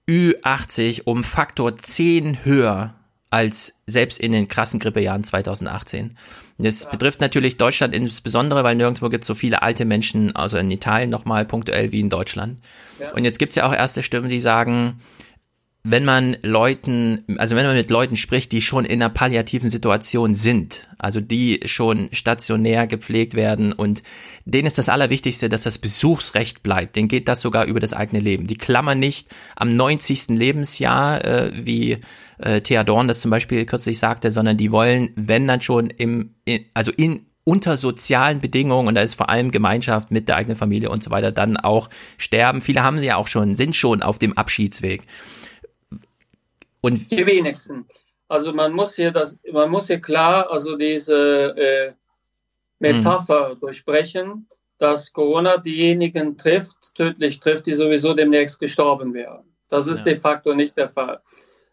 Ü80 0.08 1.02
um 1.05 1.23
Faktor 1.23 1.76
10 1.76 2.44
höher 2.44 2.94
als 3.31 3.81
selbst 3.86 4.18
in 4.18 4.32
den 4.32 4.49
krassen 4.49 4.81
Grippejahren 4.81 5.23
2018. 5.23 6.16
Das 6.58 6.90
betrifft 6.90 7.20
natürlich 7.20 7.57
Deutschland 7.57 7.94
insbesondere, 7.94 8.65
weil 8.65 8.74
nirgendwo 8.74 9.08
gibt 9.08 9.24
es 9.24 9.28
so 9.28 9.34
viele 9.34 9.62
alte 9.62 9.84
Menschen, 9.84 10.34
also 10.34 10.58
in 10.58 10.70
Italien 10.70 11.10
nochmal 11.10 11.47
punktuell 11.47 11.92
wie 11.92 12.00
in 12.00 12.10
Deutschland. 12.10 12.58
Ja. 12.99 13.12
Und 13.12 13.24
jetzt 13.24 13.39
gibt 13.39 13.50
es 13.50 13.57
ja 13.57 13.66
auch 13.66 13.73
erste 13.73 14.02
Stimmen, 14.02 14.28
die 14.28 14.40
sagen, 14.40 15.00
wenn 15.83 16.05
man 16.05 16.36
Leuten, 16.42 17.25
also 17.39 17.57
wenn 17.57 17.65
man 17.65 17.75
mit 17.75 17.91
Leuten 17.91 18.18
spricht, 18.18 18.52
die 18.52 18.60
schon 18.60 18.84
in 18.84 19.02
einer 19.02 19.10
palliativen 19.10 19.70
Situation 19.70 20.34
sind, 20.34 20.86
also 20.99 21.20
die 21.20 21.60
schon 21.65 22.10
stationär 22.12 22.86
gepflegt 22.86 23.33
werden 23.33 23.73
und 23.73 24.02
denen 24.44 24.67
ist 24.67 24.76
das 24.76 24.91
Allerwichtigste, 24.91 25.49
dass 25.49 25.62
das 25.62 25.78
Besuchsrecht 25.78 26.62
bleibt. 26.62 26.97
Denen 26.97 27.09
geht 27.09 27.28
das 27.28 27.41
sogar 27.41 27.65
über 27.65 27.81
das 27.81 27.94
eigene 27.94 28.20
Leben. 28.20 28.47
Die 28.47 28.59
klammern 28.59 28.99
nicht 28.99 29.28
am 29.57 29.70
90. 29.70 30.28
Lebensjahr, 30.28 31.25
äh, 31.25 31.52
wie 31.55 31.99
äh, 32.39 32.60
Thea 32.60 32.84
Dorn 32.84 33.09
das 33.09 33.20
zum 33.20 33.31
Beispiel 33.31 33.65
kürzlich 33.65 33.99
sagte, 33.99 34.33
sondern 34.33 34.59
die 34.59 34.73
wollen, 34.73 35.10
wenn 35.17 35.49
dann 35.49 35.62
schon 35.62 35.89
im, 35.89 36.34
in, 36.44 36.67
also 36.75 36.92
in 36.92 37.25
unter 37.44 37.78
sozialen 37.78 38.39
Bedingungen, 38.39 38.86
und 38.86 38.94
da 38.97 39.00
ist 39.00 39.15
vor 39.15 39.31
allem 39.31 39.50
Gemeinschaft 39.50 40.10
mit 40.10 40.28
der 40.28 40.36
eigenen 40.36 40.59
Familie 40.59 40.91
und 40.91 41.02
so 41.02 41.10
weiter, 41.10 41.33
dann 41.33 41.57
auch 41.57 41.89
sterben. 42.18 42.60
Viele 42.60 42.83
haben 42.83 43.00
sie 43.00 43.07
ja 43.07 43.17
auch 43.17 43.28
schon, 43.28 43.57
sind 43.57 43.75
schon 43.75 44.02
auf 44.02 44.18
dem 44.18 44.36
Abschiedsweg. 44.36 45.02
Und 46.81 47.10
die 47.10 47.26
wenigsten. 47.26 47.86
Also 48.28 48.52
man 48.52 48.73
muss 48.73 48.94
hier 48.94 49.10
das, 49.10 49.39
man 49.52 49.70
muss 49.70 49.89
hier 49.89 50.00
klar 50.00 50.50
also 50.50 50.76
diese 50.76 51.57
äh, 51.57 51.92
Metapher 52.78 53.55
mhm. 53.55 53.60
durchbrechen, 53.60 54.49
dass 54.78 55.12
Corona 55.12 55.59
diejenigen 55.59 56.39
trifft, 56.39 56.94
tödlich 56.94 57.41
trifft, 57.41 57.67
die 57.67 57.75
sowieso 57.75 58.15
demnächst 58.15 58.59
gestorben 58.59 59.12
wären. 59.12 59.44
Das 59.68 59.86
ist 59.86 59.99
ja. 60.00 60.12
de 60.12 60.17
facto 60.17 60.55
nicht 60.55 60.76
der 60.76 60.89
Fall. 60.89 61.20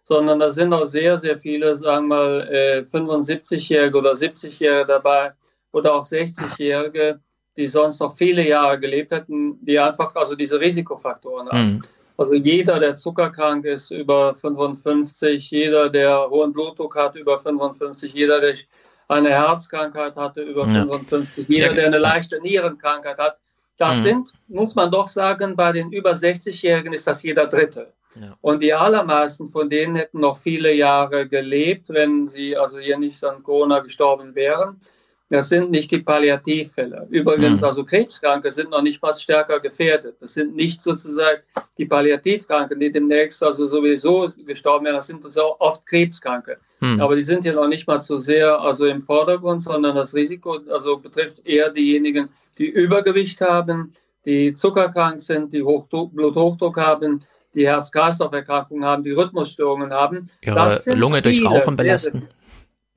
Sondern 0.04 0.40
da 0.40 0.52
sind 0.52 0.74
auch 0.74 0.86
sehr, 0.86 1.18
sehr 1.18 1.38
viele, 1.38 1.76
sagen 1.76 2.08
wir 2.08 2.16
mal, 2.16 2.48
äh, 2.52 2.80
75-Jährige 2.82 3.98
oder 3.98 4.14
70-Jährige 4.14 4.86
dabei 4.86 5.34
oder 5.72 5.96
auch 5.96 6.06
60-Jährige, 6.06 7.20
die 7.56 7.68
sonst 7.68 8.00
noch 8.00 8.16
viele 8.16 8.48
Jahre 8.48 8.80
gelebt 8.80 9.12
hätten, 9.12 9.58
die 9.66 9.80
einfach 9.80 10.16
also 10.16 10.36
diese 10.36 10.60
Risikofaktoren 10.60 11.50
haben. 11.50 11.74
Mhm. 11.74 11.82
Also 12.18 12.34
jeder, 12.34 12.80
der 12.80 12.96
zuckerkrank 12.96 13.66
ist, 13.66 13.92
über 13.92 14.34
55, 14.36 15.52
jeder, 15.52 15.90
der 15.90 16.30
hohen 16.30 16.52
Blutdruck 16.52 16.96
hat, 16.96 17.16
über 17.16 17.40
55, 17.40 18.12
jeder, 18.14 18.42
der 18.42 18.56
eine 19.08 19.30
Herzkrankheit 19.30 20.16
hatte, 20.16 20.42
über 20.42 20.66
ja. 20.68 20.82
55, 20.82 21.48
jeder, 21.48 21.74
der 21.74 21.88
eine 21.88 22.00
leichte 22.00 22.42
Nierenkrankheit 22.42 23.18
hat. 23.20 23.38
Das 23.78 23.98
mhm. 23.98 24.04
sind, 24.04 24.34
muss 24.48 24.74
man 24.74 24.90
doch 24.90 25.08
sagen, 25.08 25.56
bei 25.56 25.72
den 25.72 25.92
über 25.92 26.12
60-Jährigen 26.12 26.94
ist 26.94 27.06
das 27.06 27.22
jeder 27.22 27.46
Dritte. 27.46 27.94
Ja. 28.20 28.36
Und 28.42 28.64
die 28.64 28.74
allermeisten 28.74 29.48
von 29.48 29.70
denen 29.70 29.96
hätten 29.96 30.20
noch 30.20 30.38
viele 30.38 30.74
Jahre 30.74 31.28
gelebt, 31.28 31.90
wenn 31.90 32.28
sie 32.28 32.58
also 32.58 32.80
hier 32.80 32.98
nicht 32.98 33.24
an 33.24 33.44
Corona 33.44 33.80
gestorben 33.80 34.34
wären. 34.34 34.80
Das 35.30 35.50
sind 35.50 35.72
nicht 35.72 35.92
die 35.92 36.00
Palliativfälle. 36.00 37.06
Übrigens, 37.10 37.60
mhm. 37.60 37.68
also 37.68 37.84
Krebskranke 37.84 38.50
sind 38.50 38.70
noch 38.70 38.82
nicht 38.82 39.02
mal 39.02 39.14
stärker 39.14 39.60
gefährdet. 39.60 40.16
Das 40.22 40.34
sind 40.34 40.56
nicht 40.56 40.82
sozusagen 40.82 41.42
die 41.78 41.86
Palliativkranken, 41.86 42.80
die 42.80 42.92
demnächst 42.92 43.44
also 43.44 43.68
sowieso 43.68 44.32
gestorben 44.46 44.86
werden. 44.86 44.96
Das 44.96 45.08
sind 45.08 45.30
so 45.30 45.60
oft 45.60 45.86
Krebskranke. 45.86 46.58
Mhm. 46.80 47.02
Aber 47.02 47.18
die 47.18 47.24
sind 47.24 47.44
hier 47.44 47.54
noch 47.54 47.68
nicht 47.68 47.88
mal 47.88 48.00
so 48.00 48.20
sehr 48.20 48.60
also 48.62 48.86
im 48.86 49.02
Vordergrund, 49.02 49.64
sondern 49.64 49.96
das 49.96 50.14
Risiko 50.14 50.60
also 50.72 50.98
betrifft 50.98 51.46
eher 51.46 51.72
diejenigen, 51.72 52.30
die 52.58 52.68
Übergewicht 52.68 53.42
haben, 53.42 53.94
die 54.26 54.54
zuckerkrank 54.54 55.22
sind, 55.22 55.52
die 55.52 55.64
Hochdruck, 55.64 56.16
Bluthochdruck 56.16 56.78
haben, 56.78 57.24
die 57.54 57.68
Herz-Kreislauf-Erkrankungen 57.68 58.86
haben, 58.86 59.04
die 59.04 59.12
Rhythmusstörungen 59.12 59.92
haben. 59.92 60.30
Ihre 60.42 60.80
Lunge 60.94 61.22
durch 61.22 61.44
Rauchen 61.44 61.76
belasten. 61.76 62.20
Sehr, 62.20 62.30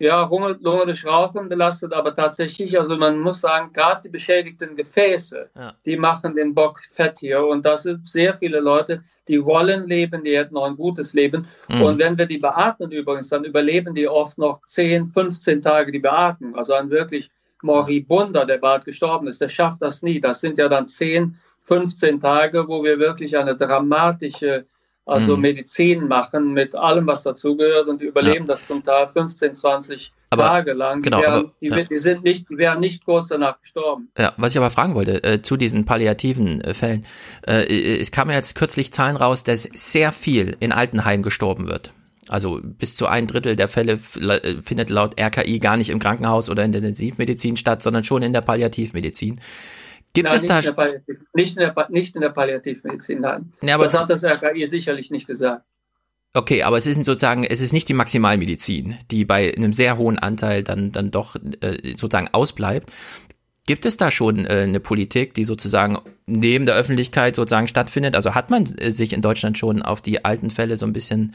ja, 0.00 0.26
Lunge, 0.26 0.58
Lunge 0.62 0.86
durch 0.86 1.04
Rauchen 1.04 1.48
belastet, 1.48 1.92
aber 1.92 2.16
tatsächlich, 2.16 2.78
also 2.78 2.96
man 2.96 3.20
muss 3.20 3.42
sagen, 3.42 3.70
gerade 3.72 4.00
die 4.02 4.08
beschädigten 4.08 4.74
Gefäße, 4.74 5.50
ja. 5.54 5.72
die 5.84 5.96
machen 5.98 6.34
den 6.34 6.54
Bock 6.54 6.80
fett 6.90 7.18
hier. 7.18 7.44
Und 7.44 7.66
das 7.66 7.82
sind 7.82 8.08
sehr 8.08 8.34
viele 8.34 8.60
Leute, 8.60 9.04
die 9.28 9.44
wollen 9.44 9.86
leben, 9.86 10.24
die 10.24 10.38
hätten 10.38 10.54
noch 10.54 10.64
ein 10.64 10.76
gutes 10.76 11.12
Leben. 11.12 11.46
Mhm. 11.68 11.82
Und 11.82 11.98
wenn 11.98 12.16
wir 12.16 12.24
die 12.24 12.38
beatmen 12.38 12.90
übrigens, 12.90 13.28
dann 13.28 13.44
überleben 13.44 13.94
die 13.94 14.08
oft 14.08 14.38
noch 14.38 14.62
10, 14.66 15.08
15 15.08 15.60
Tage 15.60 15.92
die 15.92 15.98
Beatmung. 15.98 16.56
Also 16.56 16.72
ein 16.72 16.88
wirklich 16.88 17.30
Moribunder, 17.62 18.46
der 18.46 18.56
bald 18.56 18.86
gestorben 18.86 19.28
ist, 19.28 19.42
der 19.42 19.50
schafft 19.50 19.82
das 19.82 20.02
nie. 20.02 20.18
Das 20.18 20.40
sind 20.40 20.56
ja 20.56 20.70
dann 20.70 20.88
10, 20.88 21.36
15 21.64 22.20
Tage, 22.20 22.66
wo 22.66 22.82
wir 22.82 22.98
wirklich 22.98 23.36
eine 23.36 23.54
dramatische 23.54 24.64
also 25.10 25.36
mhm. 25.36 25.42
Medizin 25.42 26.08
machen 26.08 26.52
mit 26.52 26.74
allem, 26.74 27.06
was 27.06 27.24
dazugehört 27.24 27.88
und 27.88 28.00
die 28.00 28.06
überleben 28.06 28.46
ja. 28.46 28.54
das 28.54 28.66
zum 28.66 28.82
Teil 28.82 29.08
15, 29.08 29.54
20 29.54 30.12
aber, 30.30 30.42
Tage 30.44 30.72
lang. 30.72 31.02
Genau, 31.02 31.18
die, 31.18 31.22
wären, 31.24 31.34
aber, 31.34 31.52
die, 31.60 31.66
ja. 31.66 31.82
die, 31.82 31.98
sind 31.98 32.22
nicht, 32.22 32.48
die 32.48 32.56
wären 32.56 32.80
nicht 32.80 33.04
kurz 33.04 33.28
danach 33.28 33.60
gestorben. 33.60 34.08
Ja, 34.16 34.32
was 34.36 34.52
ich 34.52 34.58
aber 34.58 34.70
fragen 34.70 34.94
wollte 34.94 35.22
äh, 35.24 35.42
zu 35.42 35.56
diesen 35.56 35.84
palliativen 35.84 36.60
äh, 36.60 36.74
Fällen. 36.74 37.04
Äh, 37.46 37.98
es 37.98 38.12
kamen 38.12 38.30
jetzt 38.30 38.54
kürzlich 38.54 38.92
Zahlen 38.92 39.16
raus, 39.16 39.42
dass 39.42 39.64
sehr 39.64 40.12
viel 40.12 40.56
in 40.60 40.70
Altenheimen 40.70 41.24
gestorben 41.24 41.66
wird. 41.66 41.92
Also 42.28 42.60
bis 42.62 42.94
zu 42.94 43.06
ein 43.06 43.26
Drittel 43.26 43.56
der 43.56 43.66
Fälle 43.66 43.98
äh, 44.20 44.62
findet 44.62 44.90
laut 44.90 45.20
RKI 45.20 45.58
gar 45.58 45.76
nicht 45.76 45.90
im 45.90 45.98
Krankenhaus 45.98 46.48
oder 46.48 46.64
in 46.64 46.70
der 46.70 46.80
Intensivmedizin 46.80 47.56
statt, 47.56 47.82
sondern 47.82 48.04
schon 48.04 48.22
in 48.22 48.32
der 48.32 48.42
Palliativmedizin. 48.42 49.40
Gibt 50.12 50.28
nein, 50.28 50.36
es 50.36 50.46
da. 50.46 50.56
Nicht 50.56 50.68
in, 51.06 51.18
nicht, 51.34 51.56
in 51.56 51.60
der, 51.60 51.86
nicht 51.90 52.14
in 52.14 52.20
der 52.20 52.30
Palliativmedizin, 52.30 53.20
nein. 53.20 53.52
Ja, 53.62 53.76
aber 53.76 53.84
das 53.84 54.00
hat 54.00 54.10
das 54.10 54.24
RKI 54.24 54.68
sicherlich 54.68 55.10
nicht 55.10 55.26
gesagt. 55.26 55.64
Okay, 56.32 56.62
aber 56.62 56.76
es 56.76 56.86
ist 56.86 57.04
sozusagen, 57.04 57.44
es 57.44 57.60
ist 57.60 57.72
nicht 57.72 57.88
die 57.88 57.94
Maximalmedizin, 57.94 58.96
die 59.10 59.24
bei 59.24 59.52
einem 59.54 59.72
sehr 59.72 59.98
hohen 59.98 60.18
Anteil 60.18 60.62
dann, 60.62 60.92
dann 60.92 61.10
doch 61.10 61.36
äh, 61.60 61.96
sozusagen 61.96 62.28
ausbleibt. 62.28 62.92
Gibt 63.66 63.86
es 63.86 63.96
da 63.96 64.10
schon 64.10 64.46
äh, 64.46 64.62
eine 64.62 64.80
Politik, 64.80 65.34
die 65.34 65.44
sozusagen 65.44 65.98
neben 66.26 66.66
der 66.66 66.74
Öffentlichkeit 66.74 67.36
sozusagen 67.36 67.68
stattfindet? 67.68 68.16
Also 68.16 68.34
hat 68.34 68.50
man 68.50 68.66
äh, 68.78 68.90
sich 68.90 69.12
in 69.12 69.22
Deutschland 69.22 69.58
schon 69.58 69.82
auf 69.82 70.00
die 70.00 70.24
alten 70.24 70.50
Fälle 70.50 70.76
so 70.76 70.86
ein 70.86 70.92
bisschen 70.92 71.34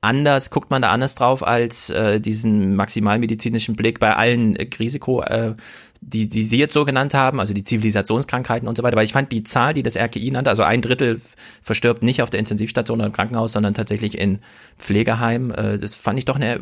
anders, 0.00 0.50
guckt 0.50 0.70
man 0.70 0.82
da 0.82 0.90
anders 0.90 1.14
drauf 1.14 1.46
als 1.46 1.90
äh, 1.90 2.20
diesen 2.20 2.76
maximalmedizinischen 2.76 3.76
Blick 3.76 4.00
bei 4.00 4.16
allen 4.16 4.56
äh, 4.56 4.68
Risiko, 4.78 5.22
äh, 5.22 5.54
die, 6.00 6.28
die 6.28 6.44
Sie 6.44 6.58
jetzt 6.58 6.74
so 6.74 6.84
genannt 6.84 7.14
haben, 7.14 7.40
also 7.40 7.54
die 7.54 7.64
Zivilisationskrankheiten 7.64 8.68
und 8.68 8.76
so 8.76 8.82
weiter. 8.82 8.96
Weil 8.96 9.04
ich 9.04 9.12
fand 9.12 9.32
die 9.32 9.42
Zahl, 9.42 9.74
die 9.74 9.82
das 9.82 9.96
RKI 9.96 10.30
nannte, 10.30 10.50
also 10.50 10.62
ein 10.62 10.82
Drittel 10.82 11.20
verstirbt 11.62 12.02
nicht 12.02 12.22
auf 12.22 12.30
der 12.30 12.40
Intensivstation 12.40 12.98
oder 12.98 13.06
im 13.06 13.12
Krankenhaus, 13.12 13.52
sondern 13.52 13.74
tatsächlich 13.74 14.18
in 14.18 14.40
Pflegeheim. 14.78 15.50
Äh, 15.50 15.78
das 15.78 15.94
fand 15.94 16.18
ich 16.18 16.24
doch 16.24 16.36
eine, 16.36 16.60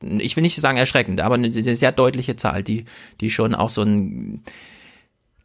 ich 0.00 0.36
will 0.36 0.42
nicht 0.42 0.56
sagen 0.56 0.78
erschreckend, 0.78 1.20
aber 1.20 1.34
eine 1.34 1.52
sehr 1.52 1.92
deutliche 1.92 2.36
Zahl, 2.36 2.62
die, 2.62 2.84
die 3.20 3.30
schon 3.30 3.54
auch 3.54 3.70
so 3.70 3.82
ein 3.82 4.42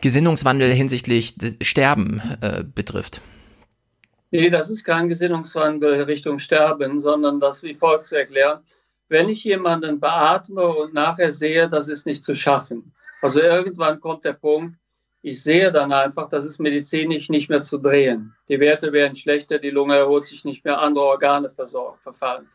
Gesinnungswandel 0.02 0.72
hinsichtlich 0.74 1.36
Sterben 1.62 2.22
äh, 2.42 2.64
betrifft. 2.64 3.22
Nee, 4.32 4.50
das 4.50 4.70
ist 4.70 4.86
kein 4.86 5.10
Gesinnungswandel 5.10 6.04
Richtung 6.04 6.40
Sterben, 6.40 7.02
sondern 7.02 7.40
das 7.40 7.64
wie 7.64 7.74
folgt 7.74 8.08
zu 8.08 8.16
erklären. 8.16 8.62
Wenn 9.12 9.28
ich 9.28 9.44
jemanden 9.44 10.00
beatme 10.00 10.66
und 10.66 10.94
nachher 10.94 11.34
sehe, 11.34 11.68
das 11.68 11.90
ist 11.90 12.06
nicht 12.06 12.24
zu 12.24 12.34
schaffen. 12.34 12.94
Also 13.22 13.42
irgendwann 13.42 14.00
kommt 14.00 14.24
der 14.24 14.32
Punkt, 14.32 14.78
ich 15.22 15.44
sehe 15.44 15.70
dann 15.70 15.92
einfach, 15.92 16.30
das 16.30 16.46
ist 16.46 16.60
medizinisch 16.60 17.28
nicht 17.28 17.50
mehr 17.50 17.62
zu 17.62 17.78
drehen. 17.78 18.34
Die 18.48 18.62
Werte 18.62 18.94
werden 18.94 19.18
schlechter, 19.18 19.60
die 19.60 19.70
Lunge 19.70 19.98
erholt 19.98 20.24
sich 20.24 20.46
nicht 20.46 20.64
mehr, 20.64 20.80
andere 20.80 21.04
Organe 21.04 21.50
versorgt, 21.50 22.02
verfallen. 22.02 22.48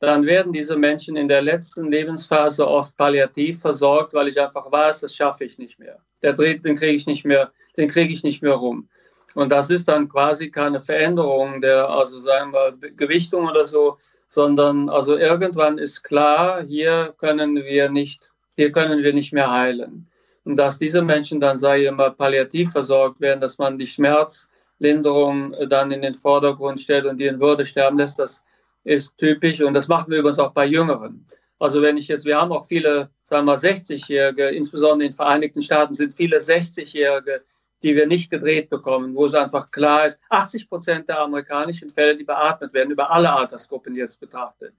Dann 0.00 0.26
werden 0.26 0.52
diese 0.52 0.76
Menschen 0.76 1.16
in 1.16 1.28
der 1.28 1.42
letzten 1.42 1.92
Lebensphase 1.92 2.66
oft 2.66 2.96
palliativ 2.96 3.60
versorgt, 3.60 4.14
weil 4.14 4.26
ich 4.26 4.40
einfach 4.40 4.72
weiß, 4.72 5.02
das 5.02 5.14
schaffe 5.14 5.44
ich 5.44 5.58
nicht 5.58 5.78
mehr. 5.78 6.00
Der 6.22 6.32
Dreht, 6.32 6.64
den 6.64 6.74
kriege 6.74 6.96
ich 6.96 7.06
nicht 7.06 7.24
mehr, 7.24 7.52
den 7.76 7.86
kriege 7.86 8.12
ich 8.12 8.24
nicht 8.24 8.42
mehr 8.42 8.54
rum. 8.54 8.88
Und 9.36 9.50
das 9.50 9.70
ist 9.70 9.86
dann 9.86 10.08
quasi 10.08 10.50
keine 10.50 10.80
Veränderung 10.80 11.60
der, 11.60 11.88
also 11.88 12.18
sagen 12.18 12.52
wir, 12.52 12.76
Gewichtung 12.96 13.48
oder 13.48 13.64
so, 13.64 13.96
sondern 14.34 14.88
also 14.88 15.16
irgendwann 15.16 15.78
ist 15.78 16.02
klar, 16.02 16.60
hier 16.64 17.14
können 17.18 17.54
wir 17.54 17.88
nicht, 17.88 18.32
hier 18.56 18.72
können 18.72 19.04
wir 19.04 19.12
nicht 19.14 19.32
mehr 19.32 19.48
heilen. 19.48 20.08
Und 20.44 20.56
dass 20.56 20.76
diese 20.76 21.02
Menschen 21.02 21.38
dann, 21.38 21.58
ich 21.58 21.90
mal, 21.92 22.10
palliativ 22.10 22.72
versorgt 22.72 23.20
werden, 23.20 23.40
dass 23.40 23.58
man 23.58 23.78
die 23.78 23.86
Schmerzlinderung 23.86 25.54
dann 25.68 25.92
in 25.92 26.02
den 26.02 26.16
Vordergrund 26.16 26.80
stellt 26.80 27.06
und 27.06 27.18
die 27.18 27.26
in 27.26 27.38
Würde 27.38 27.64
sterben 27.64 27.96
lässt, 27.96 28.18
das 28.18 28.42
ist 28.82 29.16
typisch 29.18 29.60
und 29.60 29.72
das 29.72 29.86
machen 29.86 30.10
wir 30.10 30.18
übrigens 30.18 30.40
auch 30.40 30.52
bei 30.52 30.66
Jüngeren. 30.66 31.24
Also 31.60 31.80
wenn 31.80 31.96
ich 31.96 32.08
jetzt, 32.08 32.24
wir 32.24 32.36
haben 32.36 32.50
auch 32.50 32.66
viele, 32.66 33.10
sagen 33.22 33.46
wir 33.46 33.52
mal, 33.52 33.58
60-Jährige, 33.58 34.48
insbesondere 34.48 35.06
in 35.06 35.12
den 35.12 35.16
Vereinigten 35.16 35.62
Staaten 35.62 35.94
sind 35.94 36.12
viele 36.12 36.38
60-Jährige, 36.38 37.42
die 37.84 37.94
wir 37.94 38.06
nicht 38.06 38.30
gedreht 38.30 38.70
bekommen, 38.70 39.14
wo 39.14 39.26
es 39.26 39.34
einfach 39.34 39.70
klar 39.70 40.06
ist, 40.06 40.18
80 40.30 40.70
Prozent 40.70 41.08
der 41.10 41.20
amerikanischen 41.20 41.90
Fälle, 41.90 42.16
die 42.16 42.24
beatmet 42.24 42.72
werden, 42.72 42.90
über 42.90 43.10
alle 43.10 43.30
Altersgruppen 43.30 43.94
jetzt 43.94 44.18
betrachtet, 44.18 44.74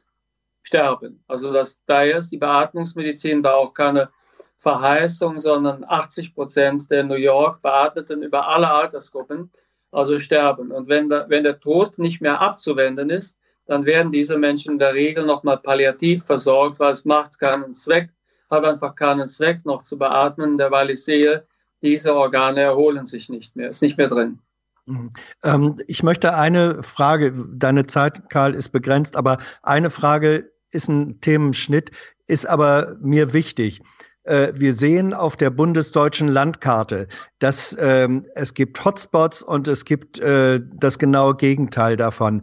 sterben. 0.63 1.23
Also 1.27 1.53
das, 1.53 1.79
daher 1.85 2.17
ist 2.17 2.31
die 2.31 2.37
Beatmungsmedizin 2.37 3.43
da 3.43 3.53
auch 3.53 3.75
keine 3.75 4.09
Verheißung, 4.57 5.37
sondern 5.37 5.85
80 5.87 6.33
Prozent 6.33 6.89
der 6.89 7.03
New 7.03 7.15
York 7.15 7.61
Beatmeten 7.61 8.23
über 8.23 8.47
alle 8.47 8.71
Altersgruppen, 8.71 9.51
also 9.91 10.19
sterben. 10.19 10.71
Und 10.71 10.89
wenn 10.89 11.07
der, 11.07 11.29
wenn 11.29 11.43
der 11.43 11.59
Tod 11.59 11.99
nicht 11.99 12.21
mehr 12.21 12.41
abzuwenden 12.41 13.11
ist, 13.11 13.37
dann 13.67 13.85
werden 13.85 14.11
diese 14.11 14.39
Menschen 14.39 14.73
in 14.73 14.79
der 14.79 14.95
Regel 14.95 15.27
nochmal 15.27 15.57
palliativ 15.57 16.23
versorgt, 16.23 16.79
weil 16.79 16.93
es 16.93 17.05
macht 17.05 17.39
keinen 17.39 17.75
Zweck, 17.75 18.09
hat 18.49 18.65
einfach 18.65 18.95
keinen 18.95 19.29
Zweck 19.29 19.63
noch 19.63 19.83
zu 19.83 19.99
beatmen, 19.99 20.57
weil 20.57 20.89
ich 20.89 21.03
sehe, 21.03 21.45
diese 21.85 22.15
Organe 22.15 22.61
erholen 22.61 23.05
sich 23.05 23.29
nicht 23.29 23.55
mehr, 23.55 23.69
ist 23.69 23.81
nicht 23.81 23.97
mehr 23.97 24.09
drin. 24.09 24.39
Mhm. 24.85 25.11
Ähm, 25.43 25.75
ich 25.87 26.03
möchte 26.03 26.35
eine 26.35 26.83
Frage, 26.83 27.33
deine 27.53 27.87
Zeit, 27.87 28.29
Karl, 28.29 28.53
ist 28.53 28.69
begrenzt, 28.69 29.15
aber 29.15 29.37
eine 29.63 29.89
Frage 29.89 30.51
ist 30.71 30.89
ein 30.89 31.21
Themenschnitt, 31.21 31.91
ist 32.27 32.47
aber 32.47 32.97
mir 32.99 33.33
wichtig. 33.33 33.81
Äh, 34.23 34.53
wir 34.55 34.73
sehen 34.73 35.13
auf 35.13 35.37
der 35.37 35.51
bundesdeutschen 35.51 36.27
Landkarte, 36.27 37.07
dass 37.39 37.77
ähm, 37.79 38.25
es 38.35 38.53
gibt 38.53 38.83
Hotspots 38.83 39.41
und 39.43 39.67
es 39.67 39.85
gibt 39.85 40.19
äh, 40.19 40.59
das 40.73 40.99
genaue 40.99 41.35
Gegenteil 41.35 41.95
davon. 41.95 42.41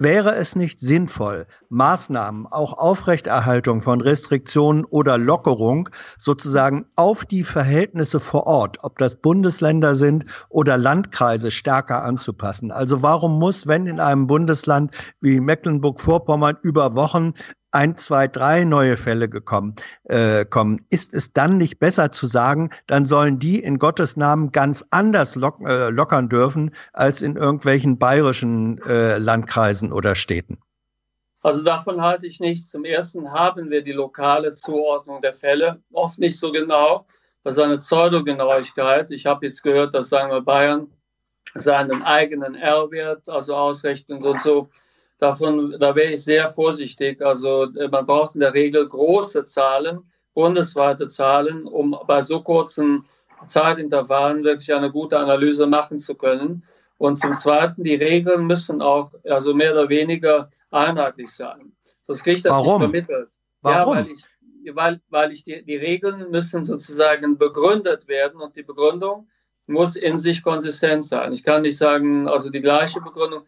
Wäre 0.00 0.34
es 0.34 0.56
nicht 0.56 0.80
sinnvoll, 0.80 1.46
Maßnahmen, 1.68 2.46
auch 2.46 2.72
Aufrechterhaltung 2.72 3.80
von 3.80 4.00
Restriktionen 4.00 4.84
oder 4.84 5.18
Lockerung 5.18 5.88
sozusagen 6.18 6.86
auf 6.96 7.24
die 7.24 7.44
Verhältnisse 7.44 8.18
vor 8.18 8.48
Ort, 8.48 8.78
ob 8.82 8.98
das 8.98 9.14
Bundesländer 9.14 9.94
sind 9.94 10.24
oder 10.48 10.78
Landkreise, 10.78 11.52
stärker 11.52 12.02
anzupassen? 12.02 12.72
Also 12.72 13.02
warum 13.02 13.38
muss, 13.38 13.68
wenn 13.68 13.86
in 13.86 14.00
einem 14.00 14.26
Bundesland 14.26 14.90
wie 15.20 15.38
Mecklenburg-Vorpommern 15.38 16.56
über 16.62 16.96
Wochen 16.96 17.34
ein, 17.74 17.96
zwei, 17.96 18.28
drei 18.28 18.64
neue 18.64 18.96
Fälle 18.96 19.28
gekommen, 19.28 19.74
äh, 20.04 20.44
kommen, 20.44 20.84
ist 20.90 21.12
es 21.14 21.32
dann 21.32 21.58
nicht 21.58 21.78
besser 21.78 22.12
zu 22.12 22.26
sagen, 22.26 22.70
dann 22.86 23.06
sollen 23.06 23.38
die 23.38 23.58
in 23.60 23.78
Gottes 23.78 24.16
Namen 24.16 24.52
ganz 24.52 24.84
anders 24.90 25.34
lock, 25.34 25.60
äh, 25.66 25.90
lockern 25.90 26.28
dürfen 26.28 26.70
als 26.92 27.22
in 27.22 27.36
irgendwelchen 27.36 27.98
bayerischen 27.98 28.78
äh, 28.86 29.18
Landkreisen 29.18 29.92
oder 29.92 30.14
Städten? 30.14 30.58
Also 31.42 31.62
davon 31.62 32.00
halte 32.00 32.26
ich 32.26 32.40
nichts. 32.40 32.70
Zum 32.70 32.86
Ersten 32.86 33.30
haben 33.30 33.68
wir 33.70 33.82
die 33.82 33.92
lokale 33.92 34.52
Zuordnung 34.52 35.20
der 35.20 35.34
Fälle 35.34 35.82
oft 35.92 36.18
nicht 36.18 36.38
so 36.38 36.50
genau. 36.50 37.04
Das 37.42 37.58
ist 37.58 37.62
eine 37.62 37.76
Pseudogenauigkeit. 37.76 39.10
Ich 39.10 39.26
habe 39.26 39.44
jetzt 39.44 39.62
gehört, 39.62 39.94
dass 39.94 40.08
sagen 40.08 40.30
wir 40.30 40.40
Bayern 40.40 40.88
seinen 41.54 42.02
eigenen 42.02 42.54
R-Wert, 42.54 43.28
also 43.28 43.54
ausrechnen 43.54 44.24
und 44.24 44.40
so 44.40 44.70
Davon, 45.24 45.74
da 45.80 45.96
wäre 45.96 46.12
ich 46.12 46.22
sehr 46.22 46.50
vorsichtig. 46.50 47.22
Also 47.22 47.62
äh, 47.76 47.88
man 47.88 48.04
braucht 48.04 48.34
in 48.34 48.42
der 48.42 48.52
Regel 48.52 48.86
große 48.86 49.46
Zahlen, 49.46 50.00
bundesweite 50.34 51.08
Zahlen, 51.08 51.66
um 51.66 51.96
bei 52.06 52.20
so 52.20 52.42
kurzen 52.42 53.06
Zeitintervallen 53.46 54.44
wirklich 54.44 54.74
eine 54.74 54.90
gute 54.90 55.18
Analyse 55.18 55.66
machen 55.66 55.98
zu 55.98 56.14
können. 56.14 56.62
Und 56.98 57.16
zum 57.16 57.32
Zweiten, 57.34 57.82
die 57.84 57.94
Regeln 57.94 58.46
müssen 58.46 58.82
auch 58.82 59.12
also 59.24 59.54
mehr 59.54 59.72
oder 59.72 59.88
weniger 59.88 60.50
einheitlich 60.70 61.30
sein. 61.32 61.72
Sonst 62.02 62.22
kriege 62.22 62.36
ich 62.36 62.42
das 62.42 62.52
Warum? 62.52 62.82
nicht 62.82 63.06
vermittelt. 63.06 63.28
Warum? 63.62 63.96
Ja, 63.96 64.04
weil 64.04 64.10
ich, 64.12 64.76
weil, 64.76 65.00
weil 65.08 65.32
ich 65.32 65.42
die, 65.42 65.64
die 65.64 65.76
Regeln 65.76 66.30
müssen 66.30 66.66
sozusagen 66.66 67.38
begründet 67.38 68.08
werden 68.08 68.42
und 68.42 68.56
die 68.56 68.62
Begründung 68.62 69.26
muss 69.68 69.96
in 69.96 70.18
sich 70.18 70.42
konsistent 70.42 71.06
sein. 71.06 71.32
Ich 71.32 71.42
kann 71.42 71.62
nicht 71.62 71.78
sagen, 71.78 72.28
also 72.28 72.50
die 72.50 72.60
gleiche 72.60 73.00
Begründung. 73.00 73.44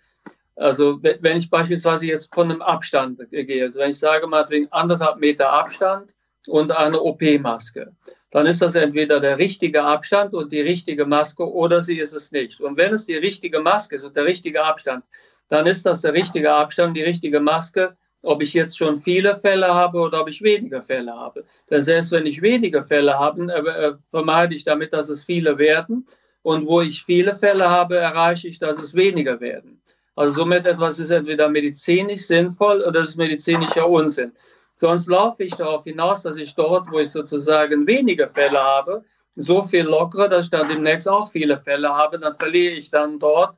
Also 0.56 0.98
wenn 1.02 1.36
ich 1.36 1.50
beispielsweise 1.50 2.06
jetzt 2.06 2.34
von 2.34 2.50
einem 2.50 2.62
Abstand 2.62 3.20
gehe, 3.30 3.64
also 3.64 3.78
wenn 3.78 3.90
ich 3.90 3.98
sage 3.98 4.26
mal 4.26 4.44
wegen 4.48 4.68
anderthalb 4.72 5.18
Meter 5.18 5.52
Abstand 5.52 6.14
und 6.46 6.72
eine 6.72 7.00
OP-Maske, 7.00 7.92
dann 8.30 8.46
ist 8.46 8.62
das 8.62 8.74
entweder 8.74 9.20
der 9.20 9.38
richtige 9.38 9.84
Abstand 9.84 10.32
und 10.34 10.52
die 10.52 10.60
richtige 10.60 11.04
Maske 11.04 11.50
oder 11.50 11.82
sie 11.82 11.98
ist 11.98 12.14
es 12.14 12.32
nicht. 12.32 12.60
Und 12.60 12.76
wenn 12.78 12.94
es 12.94 13.06
die 13.06 13.16
richtige 13.16 13.60
Maske 13.60 13.96
ist 13.96 14.04
und 14.04 14.16
der 14.16 14.24
richtige 14.24 14.64
Abstand, 14.64 15.04
dann 15.48 15.66
ist 15.66 15.84
das 15.84 16.00
der 16.00 16.14
richtige 16.14 16.52
Abstand, 16.52 16.96
die 16.96 17.02
richtige 17.02 17.40
Maske, 17.40 17.94
ob 18.22 18.42
ich 18.42 18.54
jetzt 18.54 18.76
schon 18.76 18.98
viele 18.98 19.36
Fälle 19.36 19.72
habe 19.72 19.98
oder 20.00 20.22
ob 20.22 20.28
ich 20.28 20.42
weniger 20.42 20.82
Fälle 20.82 21.12
habe. 21.12 21.44
Denn 21.70 21.82
selbst 21.82 22.12
wenn 22.12 22.26
ich 22.26 22.42
weniger 22.42 22.82
Fälle 22.82 23.18
habe, 23.18 23.52
äh, 23.52 23.92
vermeide 24.10 24.54
ich 24.54 24.64
damit, 24.64 24.92
dass 24.92 25.08
es 25.08 25.24
viele 25.24 25.58
werden. 25.58 26.06
Und 26.42 26.66
wo 26.66 26.80
ich 26.80 27.02
viele 27.02 27.34
Fälle 27.34 27.68
habe, 27.68 27.96
erreiche 27.96 28.48
ich, 28.48 28.58
dass 28.58 28.78
es 28.78 28.94
weniger 28.94 29.40
werden. 29.40 29.80
Also 30.16 30.40
somit 30.40 30.66
etwas 30.66 30.98
ist 30.98 31.10
entweder 31.10 31.48
medizinisch 31.48 32.22
sinnvoll 32.22 32.82
oder 32.82 33.00
es 33.00 33.10
ist 33.10 33.16
medizinischer 33.16 33.88
Unsinn. 33.88 34.32
Sonst 34.76 35.08
laufe 35.08 35.44
ich 35.44 35.54
darauf 35.54 35.84
hinaus, 35.84 36.22
dass 36.22 36.38
ich 36.38 36.54
dort, 36.54 36.90
wo 36.90 36.98
ich 36.98 37.10
sozusagen 37.10 37.86
weniger 37.86 38.26
Fälle 38.26 38.58
habe, 38.58 39.04
so 39.36 39.62
viel 39.62 39.84
lockere, 39.84 40.28
dass 40.28 40.46
ich 40.46 40.50
dann 40.50 40.68
demnächst 40.68 41.08
auch 41.08 41.28
viele 41.28 41.58
Fälle 41.58 41.90
habe, 41.90 42.18
dann 42.18 42.36
verliere 42.36 42.74
ich 42.74 42.90
dann 42.90 43.18
dort. 43.18 43.56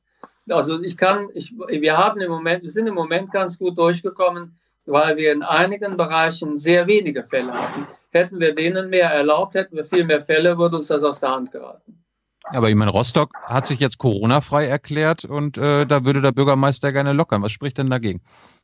Also 0.49 0.83
ich 0.83 0.97
kann, 0.97 1.29
ich, 1.35 1.53
wir 1.57 1.97
haben 1.97 2.21
im 2.21 2.31
Moment, 2.31 2.63
wir 2.63 2.71
sind 2.71 2.89
im 2.89 2.95
Moment 2.95 3.31
ganz 3.33 3.59
gut 3.59 3.79
durchgekommen, 3.79 4.59
weil 4.87 5.17
wir 5.17 5.33
in 5.33 5.43
einigen 5.43 5.97
Bereichen 5.97 6.57
sehr 6.57 6.87
wenige 6.89 7.23
Fälle 7.25 7.53
hatten. 7.53 7.87
Hätten 8.11 8.41
wir 8.41 8.55
denen 8.55 8.91
mehr 8.91 9.11
erlaubt, 9.11 9.55
hätten 9.55 9.77
wir 9.77 9.85
viel 9.85 10.05
mehr 10.05 10.23
Fälle, 10.23 10.59
würde 10.59 10.77
uns 10.77 10.89
das 10.89 11.03
aus 11.03 11.21
der 11.21 11.31
Hand 11.31 11.53
geraten. 11.53 12.03
Aber 12.53 12.71
ich 12.71 12.75
meine, 12.75 12.91
Rostock 12.91 13.31
hat 13.45 13.67
sich 13.67 13.79
jetzt 13.79 13.99
Corona-frei 13.99 14.67
erklärt 14.67 15.25
und 15.25 15.59
äh, 15.59 15.87
da 15.87 16.05
würde 16.05 16.23
der 16.23 16.33
Bürgermeister 16.33 16.93
gerne 16.93 17.13
lockern. 17.13 17.43
Was 17.43 17.53
spricht 17.53 17.79
denn 17.79 17.91
dagegen? 17.91 18.23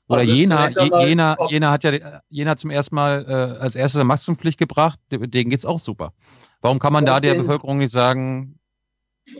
Oder 0.09 0.21
also 0.21 0.33
Jena, 0.33 0.69
Jena, 0.69 1.37
Jena 1.49 1.71
hat 1.71 1.85
ja 1.85 2.21
Jena 2.29 2.57
zum 2.57 2.71
ersten 2.71 2.95
Mal 2.95 3.25
äh, 3.27 3.63
als 3.63 3.75
erstes 3.75 3.99
eine 3.99 4.05
Maskenpflicht 4.05 4.59
gebracht, 4.59 4.99
denen 5.11 5.51
geht 5.51 5.61
es 5.61 5.65
auch 5.65 5.81
super. 5.81 6.13
Warum 6.61 6.79
kann 6.79 6.93
man 6.93 7.07
da 7.07 7.21
der 7.21 7.35
Bevölkerung 7.35 7.79
nicht 7.79 7.93
sagen? 7.93 8.59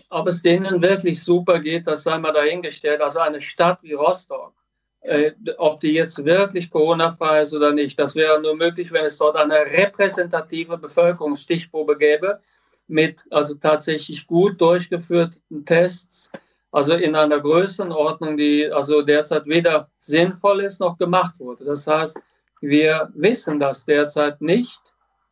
Ob 0.09 0.27
es 0.27 0.43
denen 0.43 0.81
wirklich 0.81 1.23
super 1.23 1.59
geht, 1.59 1.87
das 1.87 2.03
sei 2.03 2.19
mal 2.19 2.33
dahingestellt. 2.33 3.03
Also 3.03 3.21
eine 3.21 3.43
Stadt 3.43 3.83
wie 3.83 3.93
Rostock, 3.93 4.55
äh, 5.01 5.33
ob 5.59 5.81
die 5.81 5.93
jetzt 5.93 6.25
wirklich 6.25 6.71
Corona-frei 6.71 7.43
ist 7.43 7.55
oder 7.55 7.73
nicht, 7.73 7.99
das 7.99 8.15
wäre 8.15 8.41
nur 8.41 8.57
möglich, 8.57 8.91
wenn 8.93 9.05
es 9.05 9.19
dort 9.19 9.37
eine 9.37 9.55
repräsentative 9.55 10.79
Bevölkerungsstichprobe 10.79 11.99
gäbe 11.99 12.41
mit 12.87 13.25
also 13.31 13.55
tatsächlich 13.55 14.27
gut 14.27 14.61
durchgeführten 14.61 15.65
Tests, 15.65 16.31
also 16.71 16.93
in 16.95 17.15
einer 17.15 17.41
Größenordnung, 17.41 18.37
die 18.37 18.67
also 18.71 19.03
derzeit 19.03 19.47
weder 19.47 19.89
sinnvoll 19.99 20.63
ist 20.63 20.81
noch 20.81 20.99
gemacht 20.99 21.39
wurde. 21.39 21.65
Das 21.65 21.87
heißt, 21.87 22.19
wir 22.61 23.11
wissen 23.15 23.61
das 23.61 23.85
derzeit 23.85 24.41
nicht, 24.41 24.81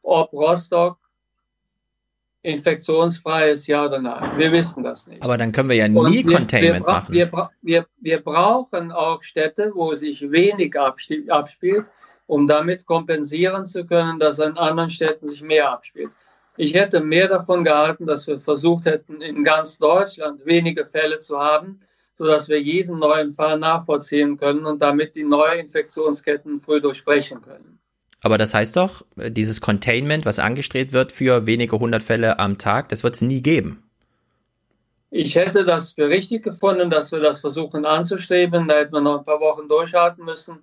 ob 0.03 0.33
Rostock 0.33 0.99
infektionsfrei 2.43 3.51
ist, 3.51 3.67
ja 3.67 3.87
oder 3.87 4.01
nein. 4.01 4.37
Wir 4.37 4.51
wissen 4.53 4.83
das 4.83 5.07
nicht. 5.07 5.23
Aber 5.23 5.39
dann 5.39 5.53
können 5.53 5.69
wir 5.69 5.77
ja 5.77 5.89
nie 5.89 6.27
wir, 6.27 6.37
Containment 6.37 6.87
wir, 6.87 6.93
machen. 6.93 7.15
Wir, 7.15 7.51
wir, 7.63 7.87
wir 8.01 8.21
brauchen 8.21 8.91
auch 8.91 9.23
Städte, 9.23 9.73
wo 9.75 9.95
sich 9.95 10.31
wenig 10.31 10.77
abspielt, 10.79 11.87
um 12.27 12.47
damit 12.47 12.85
kompensieren 12.87 13.65
zu 13.65 13.87
können, 13.87 14.19
dass 14.19 14.39
in 14.41 14.57
anderen 14.57 14.91
Städten 14.91 15.29
sich 15.29 15.43
mehr 15.43 15.71
abspielt. 15.71 16.11
Ich 16.57 16.75
hätte 16.75 17.01
mehr 17.01 17.29
davon 17.29 17.65
gehalten, 17.65 18.07
dass 18.07 18.27
wir 18.27 18.41
versucht 18.41 18.85
hätten, 18.85 19.23
in 19.23 19.43
ganz 19.43 19.79
Deutschland 19.79 20.45
wenige 20.45 20.85
Fälle 20.85 21.19
zu 21.19 21.39
haben, 21.39 21.81
sodass 22.19 22.49
wir 22.49 22.61
jeden 22.61 22.99
neuen 22.99 23.33
Fall 23.33 23.59
nachvollziehen 23.59 24.37
können 24.37 24.67
und 24.67 24.81
damit 24.83 25.15
die 25.15 25.25
neuen 25.25 25.61
Infektionsketten 25.61 26.61
früh 26.61 26.81
durchbrechen 26.81 27.41
können. 27.41 27.79
Aber 28.23 28.39
das 28.39 28.55
heißt 28.55 28.77
doch, 28.77 29.05
dieses 29.17 29.61
Containment, 29.61 30.25
was 30.27 30.39
angestrebt 30.39 30.93
wird 30.93 31.11
für 31.11 31.47
wenige 31.47 31.79
hundert 31.79 32.03
Fälle 32.03 32.39
am 32.39 32.59
Tag, 32.59 32.89
das 32.91 33.03
wird 33.03 33.17
es 33.17 33.21
nie 33.23 33.43
geben. 33.43 33.83
Ich 35.11 35.35
hätte 35.35 35.65
das 35.65 35.93
für 35.93 36.09
richtig 36.09 36.43
gefunden, 36.43 36.89
dass 36.89 37.13
wir 37.13 37.21
das 37.21 37.41
versuchen 37.41 37.85
anzustreben. 37.85 38.69
Da 38.69 38.77
hätten 38.77 38.95
wir 38.95 39.01
noch 39.01 39.19
ein 39.19 39.25
paar 39.25 39.41
Wochen 39.41 39.69
durchhalten 39.69 40.25
müssen, 40.25 40.61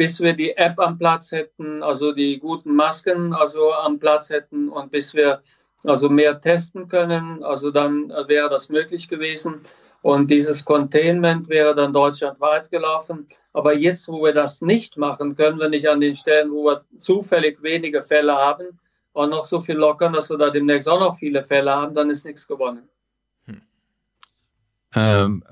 bis 0.00 0.18
wir 0.18 0.32
die 0.32 0.56
App 0.56 0.78
am 0.78 0.96
Platz 0.96 1.30
hätten, 1.30 1.82
also 1.82 2.12
die 2.12 2.38
guten 2.38 2.74
Masken 2.74 3.34
also 3.34 3.70
am 3.70 3.98
Platz 3.98 4.30
hätten 4.30 4.70
und 4.70 4.90
bis 4.90 5.12
wir 5.12 5.42
also 5.84 6.08
mehr 6.08 6.40
testen 6.40 6.88
können. 6.88 7.44
Also 7.44 7.70
dann 7.70 8.08
wäre 8.26 8.48
das 8.48 8.70
möglich 8.70 9.10
gewesen. 9.10 9.60
Und 10.00 10.30
dieses 10.30 10.64
Containment 10.64 11.50
wäre 11.50 11.74
dann 11.74 11.92
deutschlandweit 11.92 12.70
gelaufen. 12.70 13.26
Aber 13.52 13.74
jetzt, 13.74 14.08
wo 14.08 14.24
wir 14.24 14.32
das 14.32 14.62
nicht 14.62 14.96
machen, 14.96 15.36
können 15.36 15.60
wir 15.60 15.68
nicht 15.68 15.86
an 15.86 16.00
den 16.00 16.16
Stellen, 16.16 16.50
wo 16.50 16.64
wir 16.64 16.82
zufällig 16.98 17.62
wenige 17.62 18.02
Fälle 18.02 18.34
haben, 18.34 18.80
auch 19.12 19.28
noch 19.28 19.44
so 19.44 19.60
viel 19.60 19.76
lockern, 19.76 20.14
dass 20.14 20.30
wir 20.30 20.38
da 20.38 20.48
demnächst 20.48 20.88
auch 20.88 21.00
noch 21.00 21.18
viele 21.18 21.44
Fälle 21.44 21.72
haben, 21.72 21.94
dann 21.94 22.08
ist 22.08 22.24
nichts 22.24 22.48
gewonnen. 22.48 22.88
Ähm, 24.94 25.44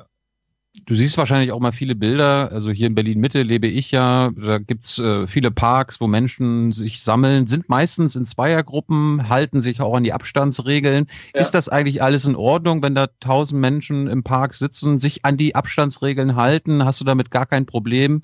du 0.88 0.94
siehst 0.94 1.18
wahrscheinlich 1.18 1.52
auch 1.52 1.60
mal 1.60 1.72
viele 1.72 1.94
Bilder. 1.94 2.50
Also 2.50 2.70
hier 2.70 2.86
in 2.86 2.94
Berlin 2.94 3.20
Mitte 3.20 3.42
lebe 3.42 3.66
ich 3.66 3.90
ja. 3.90 4.30
Da 4.34 4.56
gibt's 4.58 4.98
äh, 4.98 5.26
viele 5.26 5.50
Parks, 5.50 6.00
wo 6.00 6.06
Menschen 6.06 6.72
sich 6.72 7.02
sammeln, 7.02 7.46
sind 7.46 7.68
meistens 7.68 8.16
in 8.16 8.24
Zweiergruppen, 8.24 9.28
halten 9.28 9.60
sich 9.60 9.82
auch 9.82 9.94
an 9.94 10.02
die 10.02 10.14
Abstandsregeln. 10.14 11.06
Ja. 11.34 11.42
Ist 11.42 11.50
das 11.52 11.68
eigentlich 11.68 12.02
alles 12.02 12.24
in 12.24 12.36
Ordnung, 12.36 12.82
wenn 12.82 12.94
da 12.94 13.08
tausend 13.20 13.60
Menschen 13.60 14.06
im 14.06 14.24
Park 14.24 14.54
sitzen, 14.54 14.98
sich 14.98 15.26
an 15.26 15.36
die 15.36 15.54
Abstandsregeln 15.54 16.36
halten? 16.36 16.82
Hast 16.84 17.00
du 17.02 17.04
damit 17.04 17.30
gar 17.30 17.44
kein 17.44 17.66
Problem? 17.66 18.22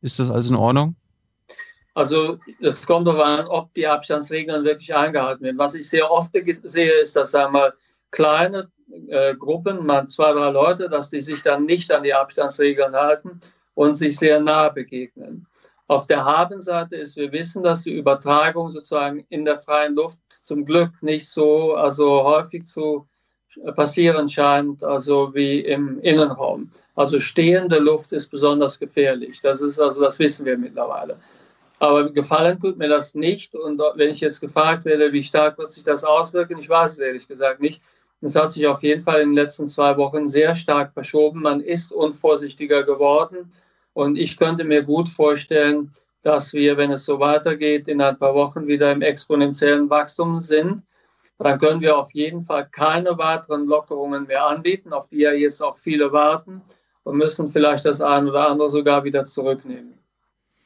Ist 0.00 0.20
das 0.20 0.30
alles 0.30 0.48
in 0.48 0.56
Ordnung? 0.56 0.94
Also 1.94 2.38
es 2.60 2.86
kommt 2.86 3.08
darauf 3.08 3.22
an, 3.22 3.46
ob 3.48 3.74
die 3.74 3.86
Abstandsregeln 3.86 4.64
wirklich 4.64 4.94
eingehalten 4.94 5.44
werden. 5.44 5.58
Was 5.58 5.74
ich 5.74 5.88
sehr 5.88 6.08
oft 6.10 6.30
sehe, 6.62 6.92
ist, 7.02 7.16
dass 7.16 7.32
sagen 7.32 7.52
wir, 7.52 7.74
kleine 8.12 8.70
äh, 9.08 9.34
Gruppen, 9.34 9.84
mal 9.84 10.06
zwei, 10.06 10.32
drei 10.32 10.50
Leute, 10.50 10.88
dass 10.88 11.10
die 11.10 11.20
sich 11.20 11.42
dann 11.42 11.64
nicht 11.64 11.90
an 11.90 12.04
die 12.04 12.14
Abstandsregeln 12.14 12.94
halten 12.94 13.40
und 13.74 13.94
sich 13.94 14.16
sehr 14.16 14.38
nahe 14.38 14.72
begegnen. 14.72 15.46
Auf 15.88 16.06
der 16.06 16.24
Habenseite 16.24 16.96
ist, 16.96 17.16
wir 17.16 17.32
wissen, 17.32 17.62
dass 17.62 17.82
die 17.82 17.92
Übertragung 17.92 18.70
sozusagen 18.70 19.26
in 19.28 19.44
der 19.44 19.58
freien 19.58 19.94
Luft 19.94 20.20
zum 20.28 20.64
Glück 20.64 20.90
nicht 21.02 21.28
so 21.28 21.74
also 21.74 22.22
häufig 22.22 22.66
zu 22.66 23.06
passieren 23.74 24.28
scheint, 24.28 24.82
also 24.82 25.34
wie 25.34 25.60
im 25.60 26.00
Innenraum. 26.00 26.70
Also 26.94 27.20
stehende 27.20 27.78
Luft 27.78 28.12
ist 28.12 28.30
besonders 28.30 28.78
gefährlich. 28.78 29.40
Das 29.42 29.60
ist 29.60 29.78
also, 29.78 30.00
das 30.00 30.18
wissen 30.18 30.46
wir 30.46 30.56
mittlerweile. 30.56 31.18
Aber 31.78 32.10
gefallen 32.10 32.60
tut 32.60 32.78
mir 32.78 32.88
das 32.88 33.14
nicht. 33.14 33.54
Und 33.54 33.82
wenn 33.96 34.10
ich 34.10 34.20
jetzt 34.20 34.40
gefragt 34.40 34.84
werde, 34.84 35.12
wie 35.12 35.24
stark 35.24 35.58
wird 35.58 35.72
sich 35.72 35.84
das 35.84 36.04
auswirken, 36.04 36.58
ich 36.58 36.68
weiß 36.68 36.92
es 36.92 36.98
ehrlich 37.00 37.28
gesagt 37.28 37.60
nicht. 37.60 37.82
Es 38.22 38.36
hat 38.36 38.52
sich 38.52 38.66
auf 38.68 38.84
jeden 38.84 39.02
Fall 39.02 39.20
in 39.20 39.30
den 39.30 39.34
letzten 39.34 39.66
zwei 39.66 39.96
Wochen 39.96 40.28
sehr 40.28 40.54
stark 40.54 40.92
verschoben. 40.92 41.42
Man 41.42 41.60
ist 41.60 41.92
unvorsichtiger 41.92 42.84
geworden. 42.84 43.52
Und 43.94 44.16
ich 44.16 44.36
könnte 44.36 44.64
mir 44.64 44.84
gut 44.84 45.08
vorstellen, 45.08 45.90
dass 46.22 46.52
wir, 46.52 46.76
wenn 46.76 46.92
es 46.92 47.04
so 47.04 47.18
weitergeht, 47.18 47.88
in 47.88 48.00
ein 48.00 48.16
paar 48.16 48.34
Wochen 48.34 48.68
wieder 48.68 48.92
im 48.92 49.02
exponentiellen 49.02 49.90
Wachstum 49.90 50.40
sind. 50.40 50.84
Dann 51.38 51.58
können 51.58 51.80
wir 51.80 51.98
auf 51.98 52.14
jeden 52.14 52.40
Fall 52.40 52.68
keine 52.70 53.18
weiteren 53.18 53.66
Lockerungen 53.66 54.28
mehr 54.28 54.46
anbieten, 54.46 54.92
auf 54.92 55.08
die 55.08 55.18
ja 55.18 55.32
jetzt 55.32 55.60
auch 55.60 55.76
viele 55.76 56.12
warten 56.12 56.62
und 57.02 57.16
müssen 57.16 57.48
vielleicht 57.48 57.84
das 57.84 58.00
eine 58.00 58.30
oder 58.30 58.48
andere 58.48 58.70
sogar 58.70 59.02
wieder 59.02 59.24
zurücknehmen. 59.24 60.01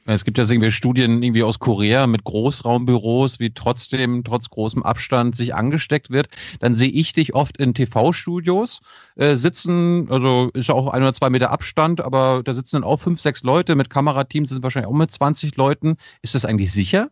Es 0.09 0.23
gibt 0.23 0.37
ja 0.37 0.45
irgendwie 0.49 0.71
Studien 0.71 1.21
irgendwie 1.21 1.43
aus 1.43 1.59
Korea 1.59 2.07
mit 2.07 2.23
Großraumbüros, 2.23 3.41
wie 3.41 3.53
trotzdem 3.53 4.23
trotz 4.23 4.49
großem 4.49 4.81
Abstand 4.83 5.35
sich 5.35 5.53
angesteckt 5.53 6.09
wird. 6.09 6.29
Dann 6.61 6.75
sehe 6.75 6.89
ich 6.89 7.11
dich 7.11 7.35
oft 7.35 7.57
in 7.57 7.73
TV-Studios 7.73 8.79
äh, 9.17 9.35
sitzen, 9.35 10.07
also 10.09 10.49
ist 10.53 10.69
ja 10.69 10.75
auch 10.75 10.87
ein 10.87 11.01
oder 11.01 11.13
zwei 11.13 11.29
Meter 11.29 11.51
Abstand, 11.51 11.99
aber 11.99 12.41
da 12.45 12.53
sitzen 12.53 12.77
dann 12.77 12.83
auch 12.85 13.01
fünf, 13.01 13.19
sechs 13.19 13.43
Leute 13.43 13.75
mit 13.75 13.89
Kamerateams, 13.89 14.47
sind 14.47 14.63
wahrscheinlich 14.63 14.89
auch 14.89 14.95
mit 14.95 15.11
20 15.11 15.57
Leuten. 15.57 15.97
Ist 16.21 16.35
das 16.35 16.45
eigentlich 16.45 16.71
sicher? 16.71 17.09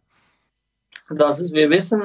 Das 1.09 1.41
ist, 1.41 1.53
wir 1.53 1.69
wissen, 1.69 2.03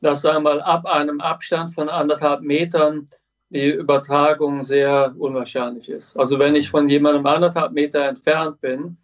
dass 0.00 0.26
einmal 0.26 0.60
ab 0.62 0.84
einem 0.84 1.20
Abstand 1.20 1.72
von 1.72 1.88
anderthalb 1.88 2.42
Metern 2.42 3.08
die 3.50 3.70
Übertragung 3.70 4.64
sehr 4.64 5.14
unwahrscheinlich 5.16 5.88
ist. 5.88 6.16
Also 6.18 6.40
wenn 6.40 6.56
ich 6.56 6.68
von 6.68 6.88
jemandem 6.88 7.24
anderthalb 7.24 7.72
Meter 7.72 8.08
entfernt 8.08 8.60
bin, 8.60 8.96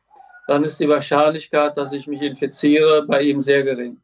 dann 0.50 0.64
ist 0.64 0.80
die 0.80 0.88
Wahrscheinlichkeit, 0.88 1.76
dass 1.76 1.92
ich 1.92 2.08
mich 2.08 2.20
infiziere, 2.22 3.06
bei 3.06 3.22
ihm 3.22 3.40
sehr 3.40 3.62
gering. 3.62 3.98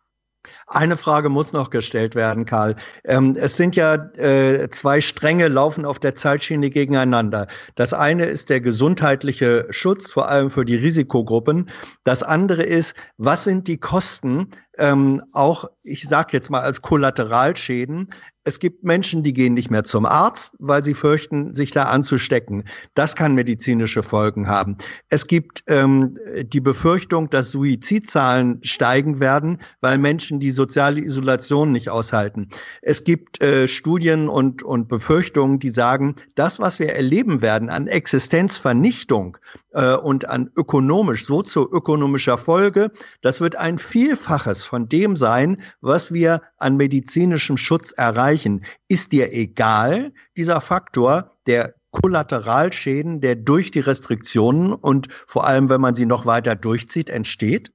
Eine 0.68 0.96
Frage 0.96 1.28
muss 1.28 1.52
noch 1.52 1.70
gestellt 1.70 2.14
werden, 2.14 2.44
Karl. 2.44 2.76
Ähm, 3.04 3.36
es 3.36 3.56
sind 3.56 3.74
ja 3.74 3.94
äh, 4.14 4.68
zwei 4.70 5.00
Stränge 5.00 5.48
laufen 5.48 5.84
auf 5.84 5.98
der 5.98 6.14
Zeitschiene 6.14 6.70
gegeneinander. 6.70 7.48
Das 7.74 7.92
eine 7.92 8.26
ist 8.26 8.48
der 8.48 8.60
gesundheitliche 8.60 9.66
Schutz, 9.70 10.12
vor 10.12 10.28
allem 10.28 10.52
für 10.52 10.64
die 10.64 10.76
Risikogruppen. 10.76 11.68
Das 12.04 12.22
andere 12.22 12.62
ist, 12.62 12.94
was 13.16 13.42
sind 13.42 13.66
die 13.66 13.78
Kosten, 13.78 14.48
ähm, 14.78 15.24
auch, 15.32 15.64
ich 15.82 16.08
sage 16.08 16.28
jetzt 16.32 16.48
mal 16.48 16.60
als 16.60 16.80
Kollateralschäden, 16.80 18.10
es 18.46 18.60
gibt 18.60 18.84
Menschen, 18.84 19.24
die 19.24 19.32
gehen 19.32 19.54
nicht 19.54 19.72
mehr 19.72 19.82
zum 19.82 20.06
Arzt, 20.06 20.54
weil 20.60 20.84
sie 20.84 20.94
fürchten, 20.94 21.54
sich 21.56 21.72
da 21.72 21.84
anzustecken. 21.84 22.62
Das 22.94 23.16
kann 23.16 23.34
medizinische 23.34 24.04
Folgen 24.04 24.46
haben. 24.46 24.76
Es 25.08 25.26
gibt 25.26 25.64
ähm, 25.66 26.16
die 26.44 26.60
Befürchtung, 26.60 27.28
dass 27.28 27.50
Suizidzahlen 27.50 28.60
steigen 28.62 29.18
werden, 29.18 29.58
weil 29.80 29.98
Menschen 29.98 30.38
die 30.38 30.52
soziale 30.52 31.00
Isolation 31.00 31.72
nicht 31.72 31.90
aushalten. 31.90 32.48
Es 32.82 33.02
gibt 33.02 33.42
äh, 33.42 33.66
Studien 33.66 34.28
und, 34.28 34.62
und 34.62 34.86
Befürchtungen, 34.86 35.58
die 35.58 35.70
sagen, 35.70 36.14
das, 36.36 36.60
was 36.60 36.78
wir 36.78 36.92
erleben 36.94 37.42
werden 37.42 37.68
an 37.68 37.88
Existenzvernichtung 37.88 39.38
äh, 39.72 39.96
und 39.96 40.28
an 40.28 40.52
ökonomisch, 40.56 41.26
sozioökonomischer 41.26 42.38
Folge, 42.38 42.92
das 43.22 43.40
wird 43.40 43.56
ein 43.56 43.78
Vielfaches 43.78 44.62
von 44.62 44.88
dem 44.88 45.16
sein, 45.16 45.60
was 45.80 46.12
wir 46.12 46.42
an 46.58 46.76
medizinischem 46.76 47.56
Schutz 47.56 47.92
erreichen. 47.92 48.64
Ist 48.88 49.12
dir 49.12 49.32
egal, 49.32 50.12
dieser 50.36 50.60
Faktor, 50.60 51.36
der 51.46 51.74
Kollateralschäden, 51.90 53.20
der 53.20 53.36
durch 53.36 53.70
die 53.70 53.80
Restriktionen 53.80 54.72
und 54.72 55.12
vor 55.12 55.46
allem, 55.46 55.68
wenn 55.68 55.80
man 55.80 55.94
sie 55.94 56.06
noch 56.06 56.26
weiter 56.26 56.54
durchzieht, 56.54 57.08
entsteht? 57.08 57.72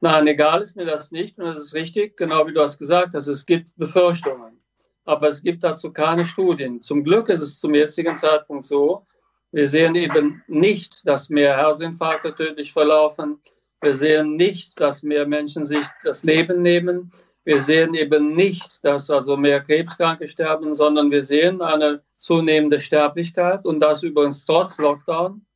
Nein, 0.00 0.28
egal 0.28 0.62
ist 0.62 0.76
mir 0.76 0.84
das 0.84 1.10
nicht 1.10 1.38
und 1.38 1.46
das 1.46 1.58
ist 1.58 1.74
richtig, 1.74 2.16
genau 2.16 2.46
wie 2.46 2.54
du 2.54 2.60
hast 2.60 2.78
gesagt 2.78 3.14
hast, 3.14 3.26
es 3.26 3.46
gibt 3.46 3.76
Befürchtungen, 3.76 4.60
aber 5.04 5.26
es 5.26 5.42
gibt 5.42 5.64
dazu 5.64 5.92
keine 5.92 6.24
Studien. 6.24 6.82
Zum 6.82 7.02
Glück 7.02 7.28
ist 7.28 7.40
es 7.40 7.58
zum 7.58 7.74
jetzigen 7.74 8.16
Zeitpunkt 8.16 8.64
so, 8.64 9.04
wir 9.50 9.66
sehen 9.66 9.94
eben 9.94 10.42
nicht, 10.46 11.06
dass 11.06 11.30
mehr 11.30 11.56
Herzinfarkte 11.56 12.34
tödlich 12.34 12.72
verlaufen. 12.72 13.40
Wir 13.80 13.94
sehen 13.94 14.36
nicht, 14.36 14.78
dass 14.78 15.02
mehr 15.02 15.26
Menschen 15.26 15.64
sich 15.64 15.86
das 16.04 16.22
Leben 16.22 16.60
nehmen. 16.62 17.12
Wir 17.48 17.62
sehen 17.62 17.94
eben 17.94 18.34
nicht, 18.34 18.84
dass 18.84 19.08
also 19.08 19.38
mehr 19.38 19.62
Krebskranke 19.62 20.28
sterben, 20.28 20.74
sondern 20.74 21.10
wir 21.10 21.24
sehen 21.24 21.62
eine 21.62 22.02
zunehmende 22.18 22.78
Sterblichkeit 22.78 23.64
und 23.64 23.80
das 23.80 24.02
übrigens 24.02 24.44
trotz 24.44 24.76
Lockdown 24.76 25.46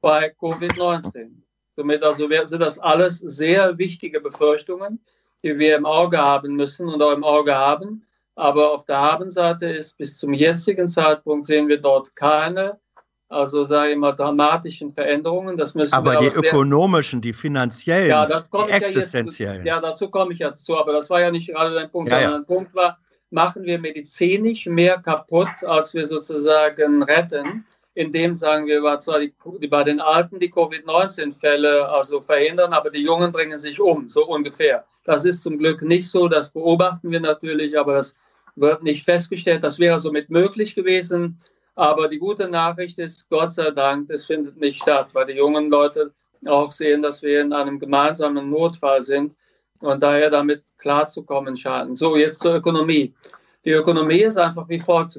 bei 0.00 0.32
Covid-19. 0.40 1.42
Somit 1.76 2.02
also 2.04 2.26
sind 2.46 2.60
das 2.60 2.78
alles 2.78 3.18
sehr 3.18 3.76
wichtige 3.76 4.22
Befürchtungen, 4.22 5.04
die 5.42 5.58
wir 5.58 5.76
im 5.76 5.84
Auge 5.84 6.16
haben 6.16 6.56
müssen 6.56 6.88
und 6.88 7.02
auch 7.02 7.12
im 7.12 7.22
Auge 7.22 7.54
haben. 7.54 8.06
Aber 8.34 8.72
auf 8.72 8.86
der 8.86 9.02
Habenseite 9.02 9.66
ist 9.66 9.98
bis 9.98 10.16
zum 10.16 10.32
jetzigen 10.32 10.88
Zeitpunkt 10.88 11.44
sehen 11.44 11.68
wir 11.68 11.82
dort 11.82 12.16
keine 12.16 12.80
also 13.32 13.64
sage 13.64 13.92
ich 13.92 13.96
mal, 13.96 14.12
dramatischen 14.12 14.92
Veränderungen. 14.92 15.56
Das 15.56 15.74
müssen 15.74 15.94
aber 15.94 16.16
die 16.16 16.26
ökonomischen, 16.26 17.20
die 17.20 17.32
finanziellen, 17.32 18.08
ja, 18.08 18.26
die 18.26 18.70
existenziellen. 18.70 19.64
Ja, 19.64 19.76
ja, 19.76 19.80
dazu 19.80 20.10
komme 20.10 20.32
ich 20.32 20.40
ja 20.40 20.50
dazu, 20.50 20.76
aber 20.78 20.92
das 20.92 21.08
war 21.10 21.20
ja 21.20 21.30
nicht 21.30 21.48
gerade 21.48 21.74
dein 21.74 21.90
Punkt, 21.90 22.10
ja, 22.10 22.20
sondern 22.20 22.42
ja. 22.42 22.46
Punkt 22.46 22.74
war, 22.74 22.98
machen 23.30 23.64
wir 23.64 23.78
medizinisch 23.78 24.66
mehr 24.66 24.98
kaputt, 24.98 25.64
als 25.64 25.94
wir 25.94 26.06
sozusagen 26.06 27.02
retten, 27.02 27.64
indem, 27.94 28.36
sagen 28.36 28.66
wir, 28.66 28.98
zwar 28.98 29.20
die, 29.20 29.32
die 29.60 29.68
bei 29.68 29.84
den 29.84 30.00
Alten 30.00 30.38
die 30.38 30.50
Covid-19-Fälle 30.50 31.88
also 31.96 32.20
verhindern, 32.20 32.72
aber 32.72 32.90
die 32.90 33.02
Jungen 33.02 33.32
bringen 33.32 33.58
sich 33.58 33.80
um, 33.80 34.08
so 34.08 34.26
ungefähr. 34.26 34.84
Das 35.04 35.24
ist 35.24 35.42
zum 35.42 35.58
Glück 35.58 35.82
nicht 35.82 36.08
so, 36.08 36.28
das 36.28 36.50
beobachten 36.50 37.10
wir 37.10 37.20
natürlich, 37.20 37.78
aber 37.78 37.94
das 37.94 38.14
wird 38.54 38.82
nicht 38.82 39.04
festgestellt. 39.04 39.64
Das 39.64 39.78
wäre 39.78 39.98
somit 39.98 40.28
möglich 40.30 40.74
gewesen 40.74 41.38
aber 41.74 42.08
die 42.08 42.18
gute 42.18 42.48
Nachricht 42.48 42.98
ist, 42.98 43.28
Gott 43.30 43.52
sei 43.52 43.70
Dank, 43.70 44.10
es 44.10 44.26
findet 44.26 44.58
nicht 44.58 44.82
statt, 44.82 45.08
weil 45.12 45.26
die 45.26 45.34
jungen 45.34 45.70
Leute 45.70 46.12
auch 46.46 46.72
sehen, 46.72 47.02
dass 47.02 47.22
wir 47.22 47.40
in 47.40 47.52
einem 47.52 47.78
gemeinsamen 47.78 48.50
Notfall 48.50 49.02
sind 49.02 49.34
und 49.80 50.02
daher 50.02 50.30
damit 50.30 50.64
klarzukommen 50.78 51.56
scheinen. 51.56 51.96
So, 51.96 52.16
jetzt 52.16 52.40
zur 52.40 52.56
Ökonomie. 52.56 53.14
Die 53.64 53.70
Ökonomie 53.70 54.22
ist 54.22 54.36
einfach 54.36 54.68
wie 54.68 54.80
folgt 54.80 55.16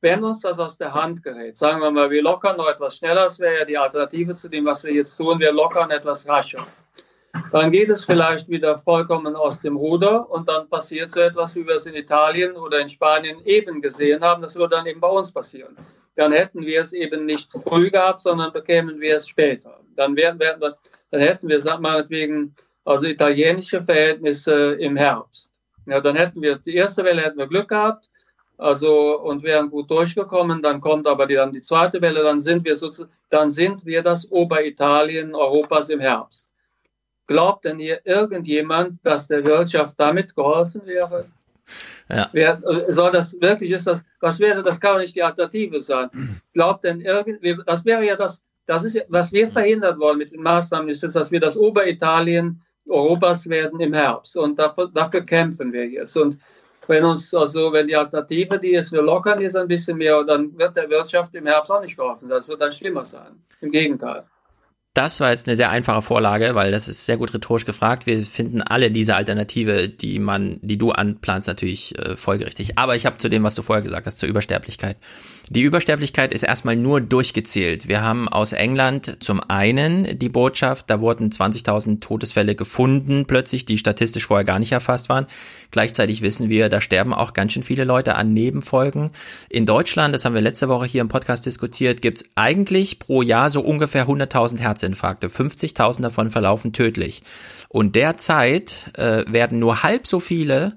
wenn 0.00 0.22
uns 0.22 0.40
das 0.40 0.58
aus 0.60 0.78
der 0.78 0.94
Hand 0.94 1.22
gerät, 1.22 1.56
sagen 1.56 1.80
wir 1.80 1.90
mal, 1.90 2.10
wir 2.10 2.22
lockern 2.22 2.56
noch 2.56 2.68
etwas 2.68 2.96
schneller, 2.96 3.24
das 3.24 3.40
wäre 3.40 3.58
ja 3.58 3.64
die 3.64 3.76
Alternative 3.76 4.36
zu 4.36 4.48
dem, 4.48 4.64
was 4.64 4.84
wir 4.84 4.92
jetzt 4.92 5.16
tun, 5.16 5.40
wir 5.40 5.52
lockern 5.52 5.90
etwas 5.90 6.28
rascher. 6.28 6.64
Dann 7.52 7.72
geht 7.72 7.88
es 7.88 8.04
vielleicht 8.04 8.48
wieder 8.48 8.78
vollkommen 8.78 9.36
aus 9.36 9.60
dem 9.60 9.76
Ruder 9.76 10.30
und 10.30 10.48
dann 10.48 10.68
passiert 10.68 11.10
so 11.10 11.20
etwas, 11.20 11.54
wie 11.56 11.66
wir 11.66 11.74
es 11.74 11.86
in 11.86 11.94
Italien 11.94 12.56
oder 12.56 12.80
in 12.80 12.88
Spanien 12.88 13.40
eben 13.44 13.80
gesehen 13.80 14.22
haben. 14.22 14.42
Das 14.42 14.54
würde 14.54 14.76
dann 14.76 14.86
eben 14.86 15.00
bei 15.00 15.08
uns 15.08 15.32
passieren. 15.32 15.76
Dann 16.16 16.32
hätten 16.32 16.62
wir 16.62 16.82
es 16.82 16.92
eben 16.92 17.26
nicht 17.26 17.52
früh 17.52 17.90
gehabt, 17.90 18.22
sondern 18.22 18.52
bekämen 18.52 19.00
wir 19.00 19.16
es 19.16 19.28
später. 19.28 19.80
Dann, 19.96 20.16
wären, 20.16 20.38
wären, 20.38 20.60
dann 20.60 21.20
hätten 21.20 21.48
wir, 21.48 21.62
meinetwegen, 21.78 22.54
also 22.84 23.06
italienische 23.06 23.82
Verhältnisse 23.82 24.72
im 24.74 24.96
Herbst. 24.96 25.52
Ja, 25.86 26.00
dann 26.00 26.16
hätten 26.16 26.42
wir 26.42 26.56
die 26.56 26.74
erste 26.74 27.04
Welle 27.04 27.22
hätten 27.22 27.38
wir 27.38 27.46
Glück 27.46 27.68
gehabt, 27.68 28.10
also 28.56 29.20
und 29.20 29.42
wären 29.42 29.70
gut 29.70 29.90
durchgekommen. 29.90 30.62
Dann 30.62 30.80
kommt 30.80 31.06
aber 31.06 31.26
die, 31.26 31.34
dann 31.34 31.52
die 31.52 31.60
zweite 31.60 32.00
Welle, 32.02 32.22
dann 32.22 32.40
sind 32.40 32.64
wir 32.64 32.76
sozusagen, 32.76 33.12
dann 33.30 33.50
sind 33.50 33.86
wir 33.86 34.02
das 34.02 34.30
Oberitalien 34.30 35.34
Europas 35.34 35.88
im 35.88 36.00
Herbst. 36.00 36.47
Glaubt 37.28 37.64
denn 37.64 37.78
hier 37.78 38.00
irgendjemand, 38.04 38.98
dass 39.04 39.28
der 39.28 39.44
Wirtschaft 39.44 39.94
damit 39.98 40.34
geholfen 40.34 40.82
wäre? 40.84 41.26
Ja. 42.08 42.30
Wer, 42.32 42.60
soll 42.88 43.12
das 43.12 43.38
wirklich 43.40 43.70
ist 43.70 43.86
das? 43.86 44.02
Was 44.20 44.40
wäre 44.40 44.62
das? 44.62 44.80
Kann 44.80 45.00
nicht 45.00 45.14
die 45.14 45.22
Alternative 45.22 45.80
sein. 45.80 46.08
Glaubt 46.54 46.84
denn 46.84 47.00
irgendwie? 47.00 47.56
Das 47.66 47.84
wäre 47.84 48.04
ja 48.04 48.16
das. 48.16 48.40
Das 48.66 48.84
ist 48.84 49.02
was 49.08 49.32
wir 49.32 49.48
verhindert 49.48 49.98
wollen 49.98 50.18
mit 50.18 50.32
den 50.32 50.42
Maßnahmen 50.42 50.90
ist, 50.90 51.02
dass 51.02 51.30
wir 51.30 51.40
das 51.40 51.56
Oberitalien 51.56 52.62
Europas 52.86 53.48
werden 53.48 53.80
im 53.80 53.94
Herbst 53.94 54.36
und 54.36 54.58
dafür, 54.58 54.90
dafür 54.92 55.22
kämpfen 55.22 55.72
wir 55.72 55.86
jetzt 55.86 56.16
und 56.16 56.38
wenn 56.86 57.04
uns 57.04 57.34
also, 57.34 57.72
wenn 57.72 57.86
die 57.86 57.96
Alternative 57.96 58.58
die 58.58 58.72
ist, 58.72 58.92
wir 58.92 59.02
lockern 59.02 59.40
jetzt 59.40 59.56
ein 59.56 59.68
bisschen 59.68 59.98
mehr, 59.98 60.24
dann 60.24 60.58
wird 60.58 60.74
der 60.74 60.88
Wirtschaft 60.88 61.34
im 61.34 61.46
Herbst 61.46 61.70
auch 61.70 61.82
nicht 61.82 61.96
geholfen. 61.96 62.30
Das 62.30 62.48
wird 62.48 62.62
dann 62.62 62.72
schlimmer 62.72 63.04
sein. 63.04 63.42
Im 63.60 63.70
Gegenteil. 63.70 64.24
Das 64.94 65.20
war 65.20 65.30
jetzt 65.30 65.46
eine 65.46 65.54
sehr 65.54 65.70
einfache 65.70 66.02
Vorlage, 66.02 66.56
weil 66.56 66.72
das 66.72 66.88
ist 66.88 67.06
sehr 67.06 67.18
gut 67.18 67.32
rhetorisch 67.32 67.64
gefragt. 67.64 68.06
Wir 68.06 68.24
finden 68.24 68.62
alle 68.62 68.90
diese 68.90 69.14
Alternative, 69.14 69.88
die 69.88 70.18
man, 70.18 70.58
die 70.60 70.76
du 70.76 70.90
anplanst, 70.90 71.46
natürlich 71.46 71.96
äh, 71.98 72.16
folgerichtig. 72.16 72.78
Aber 72.78 72.96
ich 72.96 73.06
habe 73.06 73.18
zu 73.18 73.28
dem, 73.28 73.44
was 73.44 73.54
du 73.54 73.62
vorher 73.62 73.82
gesagt 73.82 74.06
hast, 74.06 74.18
zur 74.18 74.28
Übersterblichkeit. 74.28 74.96
Die 75.50 75.62
Übersterblichkeit 75.62 76.32
ist 76.34 76.42
erstmal 76.42 76.76
nur 76.76 77.00
durchgezählt. 77.00 77.88
Wir 77.88 78.02
haben 78.02 78.28
aus 78.28 78.52
England 78.52 79.16
zum 79.20 79.40
einen 79.48 80.18
die 80.18 80.28
Botschaft, 80.28 80.90
da 80.90 81.00
wurden 81.00 81.30
20.000 81.30 82.00
Todesfälle 82.00 82.54
gefunden, 82.54 83.24
plötzlich, 83.26 83.64
die 83.64 83.78
statistisch 83.78 84.26
vorher 84.26 84.44
gar 84.44 84.58
nicht 84.58 84.72
erfasst 84.72 85.08
waren. 85.08 85.26
Gleichzeitig 85.70 86.20
wissen 86.20 86.50
wir, 86.50 86.68
da 86.68 86.82
sterben 86.82 87.14
auch 87.14 87.32
ganz 87.32 87.54
schön 87.54 87.62
viele 87.62 87.84
Leute 87.84 88.16
an 88.16 88.34
Nebenfolgen. 88.34 89.10
In 89.48 89.64
Deutschland, 89.64 90.14
das 90.14 90.26
haben 90.26 90.34
wir 90.34 90.42
letzte 90.42 90.68
Woche 90.68 90.84
hier 90.84 91.00
im 91.00 91.08
Podcast 91.08 91.46
diskutiert, 91.46 92.02
gibt's 92.02 92.24
eigentlich 92.34 92.98
pro 92.98 93.22
Jahr 93.22 93.48
so 93.48 93.62
ungefähr 93.62 94.06
100.000 94.06 94.58
Herzinfarkte. 94.58 94.87
50.000 94.94 96.02
davon 96.02 96.30
verlaufen 96.30 96.72
tödlich. 96.72 97.22
Und 97.68 97.94
derzeit 97.94 98.90
äh, 98.94 99.24
werden 99.26 99.58
nur 99.58 99.82
halb 99.82 100.06
so 100.06 100.20
viele 100.20 100.76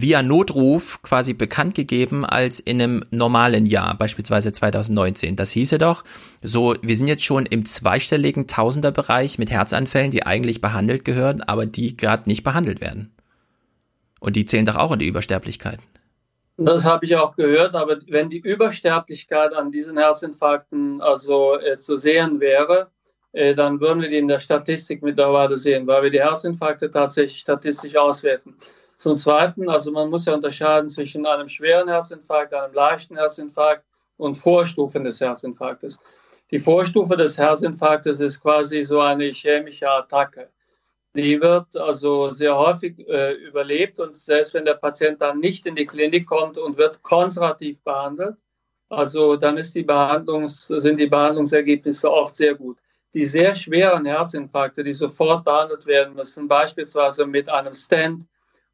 via 0.00 0.22
Notruf 0.22 1.00
quasi 1.02 1.34
bekannt 1.34 1.74
gegeben 1.74 2.24
als 2.24 2.60
in 2.60 2.80
einem 2.80 3.04
normalen 3.10 3.66
Jahr, 3.66 3.96
beispielsweise 3.96 4.52
2019. 4.52 5.36
Das 5.36 5.50
hieße 5.50 5.78
doch, 5.78 6.04
so, 6.42 6.74
wir 6.82 6.96
sind 6.96 7.08
jetzt 7.08 7.24
schon 7.24 7.46
im 7.46 7.64
zweistelligen 7.64 8.46
Tausenderbereich 8.46 9.38
mit 9.38 9.50
Herzanfällen, 9.50 10.10
die 10.10 10.26
eigentlich 10.26 10.60
behandelt 10.60 11.04
gehören, 11.04 11.42
aber 11.42 11.66
die 11.66 11.96
gerade 11.96 12.28
nicht 12.28 12.42
behandelt 12.42 12.80
werden. 12.80 13.12
Und 14.20 14.36
die 14.36 14.46
zählen 14.46 14.66
doch 14.66 14.76
auch 14.76 14.92
in 14.92 14.98
die 14.98 15.06
Übersterblichkeit. 15.08 15.78
Das 16.56 16.84
habe 16.84 17.04
ich 17.04 17.16
auch 17.16 17.34
gehört, 17.34 17.74
aber 17.74 17.98
wenn 18.06 18.30
die 18.30 18.38
Übersterblichkeit 18.38 19.52
an 19.54 19.72
diesen 19.72 19.98
Herzinfarkten 19.98 21.00
also 21.00 21.58
äh, 21.58 21.78
zu 21.78 21.96
sehen 21.96 22.38
wäre, 22.38 22.90
dann 23.34 23.80
würden 23.80 24.00
wir 24.00 24.08
die 24.08 24.18
in 24.18 24.28
der 24.28 24.40
Statistik 24.40 25.02
mittlerweile 25.02 25.56
sehen, 25.56 25.86
weil 25.86 26.04
wir 26.04 26.10
die 26.10 26.22
Herzinfarkte 26.22 26.90
tatsächlich 26.90 27.40
statistisch 27.40 27.96
auswerten. 27.96 28.56
Zum 28.96 29.16
Zweiten, 29.16 29.68
also 29.68 29.90
man 29.90 30.08
muss 30.08 30.26
ja 30.26 30.34
unterscheiden 30.34 30.88
zwischen 30.88 31.26
einem 31.26 31.48
schweren 31.48 31.88
Herzinfarkt, 31.88 32.54
einem 32.54 32.72
leichten 32.72 33.16
Herzinfarkt 33.16 33.84
und 34.16 34.36
Vorstufen 34.36 35.04
des 35.04 35.20
Herzinfarktes. 35.20 35.98
Die 36.50 36.60
Vorstufe 36.60 37.16
des 37.16 37.36
Herzinfarktes 37.36 38.20
ist 38.20 38.40
quasi 38.40 38.84
so 38.84 39.00
eine 39.00 39.24
chemische 39.32 39.90
Attacke. 39.90 40.48
Die 41.16 41.40
wird 41.40 41.76
also 41.76 42.30
sehr 42.30 42.56
häufig 42.56 42.98
äh, 43.08 43.32
überlebt 43.34 43.98
und 44.00 44.16
selbst 44.16 44.54
wenn 44.54 44.64
der 44.64 44.74
Patient 44.74 45.20
dann 45.20 45.40
nicht 45.40 45.66
in 45.66 45.74
die 45.74 45.86
Klinik 45.86 46.26
kommt 46.26 46.58
und 46.58 46.76
wird 46.76 47.02
konservativ 47.02 47.80
behandelt, 47.82 48.36
also 48.88 49.36
dann 49.36 49.56
ist 49.56 49.74
die 49.74 49.86
sind 50.58 51.00
die 51.00 51.06
Behandlungsergebnisse 51.06 52.10
oft 52.10 52.36
sehr 52.36 52.54
gut. 52.54 52.78
Die 53.14 53.26
sehr 53.26 53.54
schweren 53.54 54.04
Herzinfarkte, 54.04 54.84
die 54.84 54.92
sofort 54.92 55.44
behandelt 55.44 55.86
werden 55.86 56.14
müssen, 56.14 56.48
beispielsweise 56.48 57.26
mit 57.26 57.48
einem 57.48 57.74
Stent, 57.74 58.24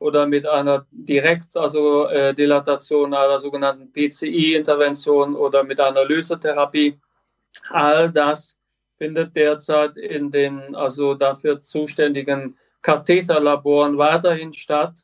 oder 0.00 0.26
mit 0.26 0.46
einer 0.46 0.86
direkt 0.90 1.56
also 1.56 2.06
äh, 2.08 2.34
Dilatation 2.34 3.14
einer 3.14 3.38
sogenannten 3.38 3.92
PCI-Intervention 3.92 5.36
oder 5.36 5.62
mit 5.62 5.78
einer 5.78 6.06
Lysetherapie. 6.06 6.98
All 7.68 8.10
das 8.10 8.58
findet 8.96 9.36
derzeit 9.36 9.96
in 9.96 10.30
den 10.30 10.74
also 10.74 11.14
dafür 11.14 11.62
zuständigen 11.62 12.56
Katheterlaboren 12.82 13.98
weiterhin 13.98 14.54
statt. 14.54 14.94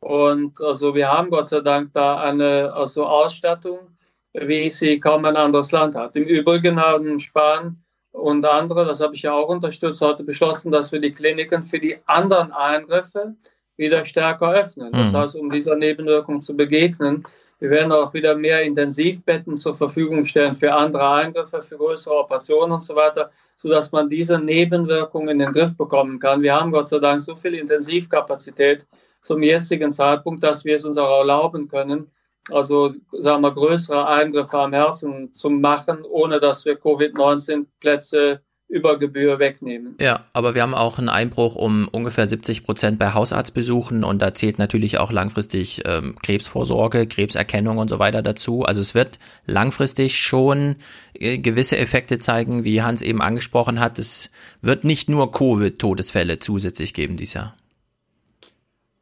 Und 0.00 0.60
also 0.60 0.92
wir 0.94 1.08
haben 1.08 1.30
Gott 1.30 1.48
sei 1.48 1.60
Dank 1.60 1.92
da 1.92 2.20
eine 2.20 2.72
also 2.72 3.06
Ausstattung, 3.06 3.96
wie 4.32 4.68
sie 4.70 4.98
kaum 4.98 5.24
ein 5.24 5.36
anderes 5.36 5.70
Land 5.70 5.94
hat. 5.94 6.16
Im 6.16 6.24
Übrigen 6.24 6.80
haben 6.80 7.20
Spanien 7.20 7.80
und 8.12 8.44
andere, 8.44 8.84
das 8.84 9.00
habe 9.00 9.14
ich 9.14 9.22
ja 9.22 9.32
auch 9.32 9.48
unterstützt, 9.48 10.00
heute 10.00 10.22
beschlossen, 10.22 10.70
dass 10.70 10.92
wir 10.92 11.00
die 11.00 11.10
Kliniken 11.10 11.62
für 11.62 11.78
die 11.78 11.96
anderen 12.06 12.52
Eingriffe 12.52 13.34
wieder 13.76 14.04
stärker 14.04 14.52
öffnen. 14.52 14.92
Das 14.92 15.12
mhm. 15.12 15.16
heißt, 15.16 15.36
um 15.36 15.50
dieser 15.50 15.76
Nebenwirkung 15.76 16.42
zu 16.42 16.54
begegnen, 16.54 17.24
wir 17.58 17.70
werden 17.70 17.92
auch 17.92 18.12
wieder 18.12 18.34
mehr 18.34 18.62
Intensivbetten 18.62 19.56
zur 19.56 19.72
Verfügung 19.72 20.26
stellen 20.26 20.54
für 20.54 20.74
andere 20.74 21.08
Eingriffe, 21.08 21.62
für 21.62 21.76
größere 21.76 22.16
Operationen 22.16 22.72
und 22.72 22.82
so 22.82 22.96
weiter, 22.96 23.30
sodass 23.56 23.92
man 23.92 24.10
diese 24.10 24.38
Nebenwirkungen 24.38 25.28
in 25.28 25.38
den 25.38 25.52
Griff 25.52 25.76
bekommen 25.76 26.18
kann. 26.18 26.42
Wir 26.42 26.54
haben 26.54 26.72
Gott 26.72 26.88
sei 26.88 26.98
Dank 26.98 27.22
so 27.22 27.36
viel 27.36 27.54
Intensivkapazität 27.54 28.84
zum 29.22 29.42
jetzigen 29.42 29.92
Zeitpunkt, 29.92 30.42
dass 30.42 30.64
wir 30.64 30.74
es 30.74 30.84
uns 30.84 30.98
auch 30.98 31.20
erlauben 31.20 31.68
können, 31.68 32.10
also 32.50 32.94
sagen 33.12 33.42
wir 33.42 33.52
größere 33.52 34.06
Eingriffe 34.08 34.58
am 34.58 34.72
Herzen 34.72 35.32
zu 35.32 35.50
machen, 35.50 36.04
ohne 36.04 36.40
dass 36.40 36.64
wir 36.64 36.76
Covid-19-Plätze 36.76 38.40
über 38.72 38.98
Gebühr 38.98 39.38
wegnehmen. 39.38 39.96
Ja, 40.00 40.24
aber 40.32 40.54
wir 40.54 40.62
haben 40.62 40.72
auch 40.72 40.98
einen 40.98 41.10
Einbruch 41.10 41.56
um 41.56 41.88
ungefähr 41.92 42.26
70 42.26 42.64
Prozent 42.64 42.98
bei 42.98 43.12
Hausarztbesuchen 43.12 44.02
und 44.02 44.22
da 44.22 44.32
zählt 44.32 44.58
natürlich 44.58 44.96
auch 44.96 45.12
langfristig 45.12 45.82
ähm, 45.84 46.16
Krebsvorsorge, 46.22 47.06
Krebserkennung 47.06 47.76
und 47.76 47.88
so 47.88 47.98
weiter 47.98 48.22
dazu. 48.22 48.62
Also 48.62 48.80
es 48.80 48.94
wird 48.94 49.18
langfristig 49.44 50.18
schon 50.18 50.76
äh, 51.12 51.36
gewisse 51.36 51.76
Effekte 51.76 52.18
zeigen, 52.18 52.64
wie 52.64 52.80
Hans 52.80 53.02
eben 53.02 53.20
angesprochen 53.20 53.78
hat. 53.78 53.98
Es 53.98 54.30
wird 54.62 54.84
nicht 54.84 55.10
nur 55.10 55.30
Covid-Todesfälle 55.30 56.38
zusätzlich 56.38 56.94
geben 56.94 57.18
dieses 57.18 57.34
Jahr. 57.34 57.54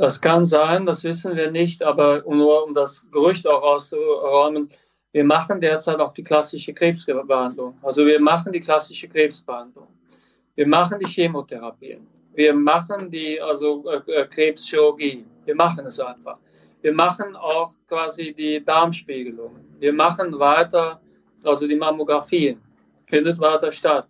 Das 0.01 0.19
kann 0.19 0.47
sein, 0.47 0.87
das 0.87 1.05
wissen 1.05 1.37
wir 1.37 1.51
nicht, 1.51 1.83
aber 1.83 2.25
nur 2.27 2.65
um 2.65 2.73
das 2.73 3.05
Gerücht 3.11 3.47
auch 3.47 3.63
auszuräumen, 3.63 4.71
wir 5.13 5.25
machen 5.25 5.61
derzeit 5.61 6.01
auch 6.01 6.15
die 6.15 6.23
klassische 6.23 6.73
Krebsbehandlung. 6.73 7.75
Also 7.83 8.07
wir 8.07 8.19
machen 8.19 8.51
die 8.51 8.61
klassische 8.61 9.07
Krebsbehandlung. 9.09 9.89
Wir 10.55 10.67
machen 10.67 11.01
die 11.01 11.07
Chemotherapien. 11.07 12.07
Wir 12.33 12.55
machen 12.55 13.11
die 13.11 13.39
also 13.43 13.85
äh, 13.91 14.11
äh, 14.11 14.27
Krebschirurgie. 14.27 15.27
Wir 15.45 15.55
machen 15.55 15.85
es 15.85 16.01
einfach. 16.01 16.39
Wir 16.81 16.95
machen 16.95 17.37
auch 17.37 17.75
quasi 17.87 18.33
die 18.33 18.65
Darmspiegelung. 18.65 19.55
Wir 19.81 19.93
machen 19.93 20.39
weiter, 20.39 20.99
also 21.45 21.69
die 21.69 21.77
Mammographie 21.77 22.57
findet 23.05 23.39
weiter 23.39 23.71
statt. 23.71 24.09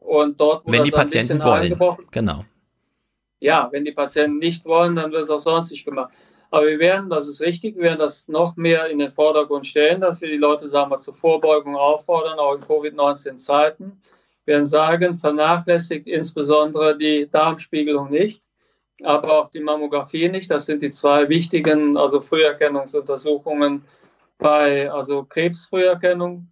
Und 0.00 0.40
dort, 0.40 0.66
wo 0.66 0.72
wenn 0.72 0.82
die 0.82 0.90
Patienten 0.90 1.40
wollen, 1.44 1.78
genau. 2.10 2.44
Ja, 3.40 3.68
wenn 3.70 3.84
die 3.84 3.92
Patienten 3.92 4.38
nicht 4.38 4.64
wollen, 4.64 4.96
dann 4.96 5.12
wird 5.12 5.22
es 5.22 5.30
auch 5.30 5.40
sonst 5.40 5.70
nicht 5.70 5.84
gemacht. 5.84 6.12
Aber 6.50 6.66
wir 6.66 6.78
werden, 6.78 7.10
das 7.10 7.28
ist 7.28 7.40
richtig, 7.40 7.76
wir 7.76 7.84
werden 7.84 7.98
das 7.98 8.26
noch 8.26 8.56
mehr 8.56 8.88
in 8.88 8.98
den 8.98 9.10
Vordergrund 9.10 9.66
stellen, 9.66 10.00
dass 10.00 10.20
wir 10.20 10.28
die 10.28 10.38
Leute, 10.38 10.68
sagen 10.68 10.90
wir, 10.90 10.98
zur 10.98 11.14
Vorbeugung 11.14 11.76
auffordern, 11.76 12.38
auch 12.38 12.54
in 12.54 12.60
Covid-19-Zeiten. 12.60 14.00
Wir 14.44 14.54
werden 14.54 14.66
sagen, 14.66 15.14
vernachlässigt 15.14 16.06
insbesondere 16.06 16.96
die 16.96 17.28
Darmspiegelung 17.30 18.10
nicht, 18.10 18.42
aber 19.02 19.38
auch 19.38 19.50
die 19.50 19.60
Mammographie 19.60 20.30
nicht. 20.30 20.50
Das 20.50 20.64
sind 20.66 20.82
die 20.82 20.90
zwei 20.90 21.28
wichtigen, 21.28 21.98
also 21.98 22.22
Früherkennungsuntersuchungen 22.22 23.84
bei 24.38 24.90
also 24.90 25.24
Krebsfrüherkennung. 25.24 26.50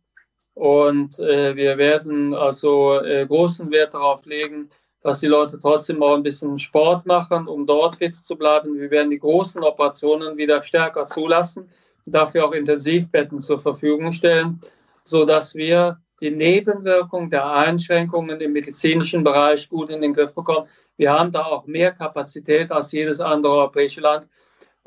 Und 0.52 1.18
äh, 1.18 1.56
wir 1.56 1.78
werden 1.78 2.34
also 2.34 3.00
äh, 3.00 3.26
großen 3.26 3.70
Wert 3.70 3.94
darauf 3.94 4.26
legen, 4.26 4.70
dass 5.06 5.20
die 5.20 5.28
Leute 5.28 5.56
trotzdem 5.60 6.02
auch 6.02 6.16
ein 6.16 6.24
bisschen 6.24 6.58
Sport 6.58 7.06
machen, 7.06 7.46
um 7.46 7.64
dort 7.64 7.94
fit 7.94 8.12
zu 8.12 8.34
bleiben. 8.34 8.76
Wir 8.76 8.90
werden 8.90 9.10
die 9.10 9.20
großen 9.20 9.62
Operationen 9.62 10.36
wieder 10.36 10.64
stärker 10.64 11.06
zulassen. 11.06 11.68
dafür 12.06 12.44
auch 12.44 12.52
Intensivbetten 12.52 13.40
zur 13.40 13.60
Verfügung 13.60 14.12
stellen, 14.12 14.60
sodass 15.04 15.54
wir 15.54 16.00
die 16.20 16.30
Nebenwirkung 16.30 17.30
der 17.30 17.46
Einschränkungen 17.46 18.40
im 18.40 18.52
medizinischen 18.52 19.22
Bereich 19.22 19.68
gut 19.68 19.90
in 19.90 20.02
den 20.02 20.12
Griff 20.12 20.34
bekommen. 20.34 20.66
Wir 20.96 21.12
haben 21.12 21.30
da 21.30 21.44
auch 21.44 21.66
mehr 21.66 21.92
Kapazität 21.92 22.72
als 22.72 22.90
jedes 22.90 23.20
andere 23.20 23.52
europäische 23.52 24.00
Land. 24.00 24.26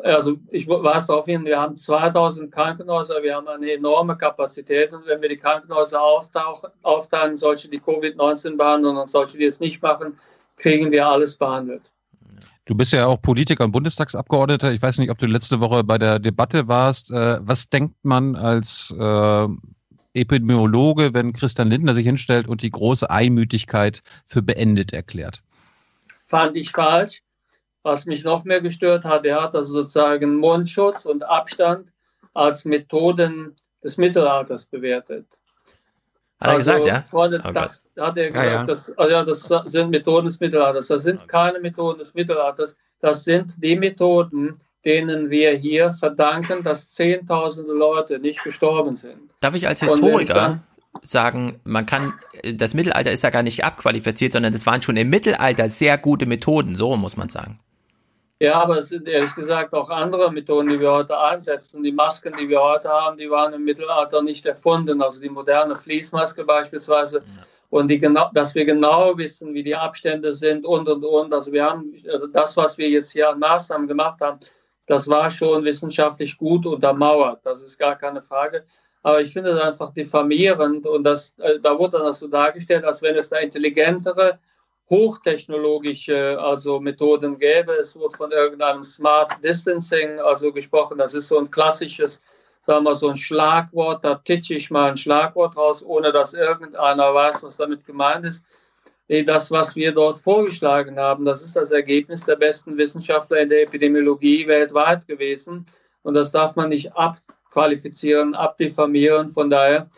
Also 0.03 0.37
ich 0.49 0.67
weise 0.67 1.07
darauf 1.07 1.25
hin, 1.25 1.43
wir 1.45 1.59
haben 1.59 1.75
2000 1.75 2.51
Krankenhäuser, 2.51 3.21
wir 3.21 3.35
haben 3.35 3.47
eine 3.47 3.73
enorme 3.73 4.15
Kapazität 4.15 4.93
und 4.93 5.05
wenn 5.05 5.21
wir 5.21 5.29
die 5.29 5.37
Krankenhäuser 5.37 6.01
aufteilen, 6.01 7.35
solche, 7.35 7.67
die 7.67 7.81
Covid-19 7.81 8.55
behandeln 8.55 8.95
und 8.95 9.09
solche, 9.09 9.37
die 9.37 9.45
es 9.45 9.59
nicht 9.59 9.81
machen, 9.81 10.17
kriegen 10.55 10.91
wir 10.91 11.07
alles 11.07 11.35
behandelt. 11.35 11.81
Du 12.65 12.75
bist 12.75 12.93
ja 12.93 13.07
auch 13.07 13.21
Politiker 13.21 13.65
und 13.65 13.71
Bundestagsabgeordneter. 13.71 14.71
Ich 14.71 14.81
weiß 14.81 14.99
nicht, 14.99 15.09
ob 15.09 15.17
du 15.17 15.25
letzte 15.25 15.59
Woche 15.59 15.83
bei 15.83 15.97
der 15.97 16.19
Debatte 16.19 16.67
warst. 16.67 17.09
Äh, 17.09 17.39
was 17.41 17.67
denkt 17.67 17.95
man 18.03 18.35
als 18.35 18.93
äh, 18.97 19.47
Epidemiologe, 20.13 21.13
wenn 21.13 21.33
Christian 21.33 21.69
Lindner 21.69 21.93
sich 21.95 22.05
hinstellt 22.05 22.47
und 22.47 22.61
die 22.61 22.69
große 22.69 23.09
Einmütigkeit 23.09 24.03
für 24.27 24.41
beendet 24.41 24.93
erklärt? 24.93 25.41
Fand 26.27 26.55
ich 26.55 26.69
falsch. 26.69 27.23
Was 27.83 28.05
mich 28.05 28.23
noch 28.23 28.43
mehr 28.43 28.61
gestört 28.61 29.05
hat, 29.05 29.25
er 29.25 29.41
hat 29.41 29.55
also 29.55 29.71
sozusagen 29.73 30.37
Mundschutz 30.37 31.05
und 31.05 31.23
Abstand 31.23 31.89
als 32.33 32.65
Methoden 32.65 33.55
des 33.83 33.97
Mittelalters 33.97 34.65
bewertet. 34.65 35.25
Hat 36.39 36.47
er 36.47 36.53
also, 36.53 36.71
gesagt, 36.71 36.87
ja? 36.87 37.03
Freunde, 37.03 37.41
oh 37.45 37.51
das 37.51 37.85
hat 37.97 38.17
er 38.17 38.27
gesagt, 38.27 38.45
ja, 38.45 38.53
ja. 38.53 38.63
Das, 38.65 38.97
also 38.97 39.23
das 39.23 39.71
sind 39.71 39.89
Methoden 39.91 40.25
des 40.25 40.39
Mittelalters. 40.39 40.87
Das 40.87 41.03
sind 41.03 41.27
keine 41.27 41.59
Methoden 41.59 41.99
des 41.99 42.13
Mittelalters. 42.13 42.77
Das 43.01 43.23
sind 43.23 43.61
die 43.63 43.75
Methoden, 43.75 44.59
denen 44.85 45.29
wir 45.29 45.51
hier 45.51 45.91
verdanken, 45.91 46.63
dass 46.63 46.91
Zehntausende 46.91 47.73
Leute 47.73 48.19
nicht 48.19 48.43
gestorben 48.43 48.95
sind. 48.95 49.19
Darf 49.41 49.55
ich 49.55 49.67
als 49.67 49.81
Historiker 49.81 50.61
sagen, 51.03 51.59
man 51.63 51.85
kann, 51.85 52.13
das 52.53 52.73
Mittelalter 52.73 53.11
ist 53.11 53.23
ja 53.23 53.29
gar 53.29 53.43
nicht 53.43 53.63
abqualifiziert, 53.63 54.33
sondern 54.33 54.53
das 54.53 54.65
waren 54.65 54.81
schon 54.81 54.97
im 54.97 55.09
Mittelalter 55.09 55.69
sehr 55.69 55.97
gute 55.97 56.25
Methoden, 56.25 56.75
so 56.75 56.95
muss 56.95 57.17
man 57.17 57.29
sagen. 57.29 57.59
Ja, 58.41 58.61
aber 58.61 58.77
es 58.77 58.87
sind 58.87 59.05
ehrlich 59.07 59.35
gesagt 59.35 59.73
auch 59.73 59.89
andere 59.89 60.31
Methoden, 60.31 60.69
die 60.69 60.79
wir 60.79 60.91
heute 60.91 61.19
einsetzen. 61.19 61.83
Die 61.83 61.91
Masken, 61.91 62.33
die 62.39 62.47
wir 62.47 62.61
heute 62.61 62.87
haben, 62.87 63.17
die 63.17 63.29
waren 63.29 63.51
im 63.53 63.65
Mittelalter 63.65 64.21
nicht 64.21 64.45
erfunden. 64.45 65.01
Also 65.01 65.19
die 65.19 65.29
moderne 65.29 65.75
Fließmaske 65.75 66.45
beispielsweise. 66.45 67.17
Ja. 67.17 67.45
Und 67.69 67.89
die 67.89 67.99
genau, 67.99 68.31
dass 68.33 68.55
wir 68.55 68.63
genau 68.63 69.17
wissen, 69.17 69.53
wie 69.53 69.61
die 69.61 69.75
Abstände 69.75 70.33
sind 70.33 70.65
und, 70.65 70.87
und, 70.87 71.03
und. 71.03 71.33
Also 71.33 71.51
wir 71.51 71.65
haben 71.65 71.93
also 72.09 72.27
das, 72.27 72.55
was 72.55 72.77
wir 72.77 72.89
jetzt 72.89 73.11
hier 73.11 73.29
an 73.29 73.39
Maßnahmen 73.39 73.87
gemacht 73.87 74.21
haben, 74.21 74.39
das 74.87 75.07
war 75.09 75.29
schon 75.29 75.65
wissenschaftlich 75.65 76.37
gut 76.37 76.65
untermauert. 76.65 77.45
Das 77.45 77.61
ist 77.61 77.77
gar 77.77 77.97
keine 77.97 78.21
Frage. 78.21 78.63
Aber 79.03 79.21
ich 79.21 79.33
finde 79.33 79.51
es 79.51 79.61
einfach 79.61 79.93
diffamierend 79.93 80.87
und 80.87 81.03
das, 81.03 81.37
äh, 81.39 81.59
da 81.59 81.77
wurde 81.77 81.99
das 81.99 82.19
so 82.19 82.27
dargestellt, 82.27 82.85
als 82.85 83.01
wenn 83.01 83.15
es 83.15 83.29
da 83.29 83.37
intelligentere, 83.37 84.39
hochtechnologische 84.89 86.39
also 86.39 86.79
Methoden 86.79 87.37
gäbe. 87.37 87.73
Es 87.73 87.95
wurde 87.95 88.17
von 88.17 88.31
irgendeinem 88.31 88.83
Smart 88.83 89.31
Distancing 89.43 90.19
also 90.19 90.51
gesprochen. 90.51 90.97
Das 90.97 91.13
ist 91.13 91.27
so 91.27 91.37
ein 91.37 91.51
klassisches, 91.51 92.21
sagen 92.65 92.85
wir 92.85 92.95
so 92.95 93.09
ein 93.09 93.17
Schlagwort. 93.17 94.03
Da 94.03 94.15
titsche 94.15 94.55
ich 94.55 94.71
mal 94.71 94.91
ein 94.91 94.97
Schlagwort 94.97 95.55
raus, 95.55 95.83
ohne 95.83 96.11
dass 96.11 96.33
irgendeiner 96.33 97.13
weiß, 97.13 97.43
was 97.43 97.57
damit 97.57 97.85
gemeint 97.85 98.25
ist 98.25 98.43
das, 99.25 99.49
was 99.49 99.75
wir 99.75 99.91
dort 99.91 100.19
vorgeschlagen 100.19 100.99
haben, 100.99 101.25
das 101.25 101.41
ist 101.41 101.55
das 101.55 101.71
Ergebnis 101.71 102.25
der 102.25 102.35
besten 102.35 102.77
Wissenschaftler 102.77 103.39
in 103.39 103.49
der 103.49 103.63
Epidemiologie 103.63 104.47
weltweit 104.47 105.07
gewesen. 105.07 105.65
Und 106.03 106.13
das 106.13 106.31
darf 106.31 106.55
man 106.55 106.69
nicht 106.69 106.95
abqualifizieren, 106.95 108.35
abdiffamieren. 108.35 109.29
Von 109.29 109.49
daher 109.49 109.89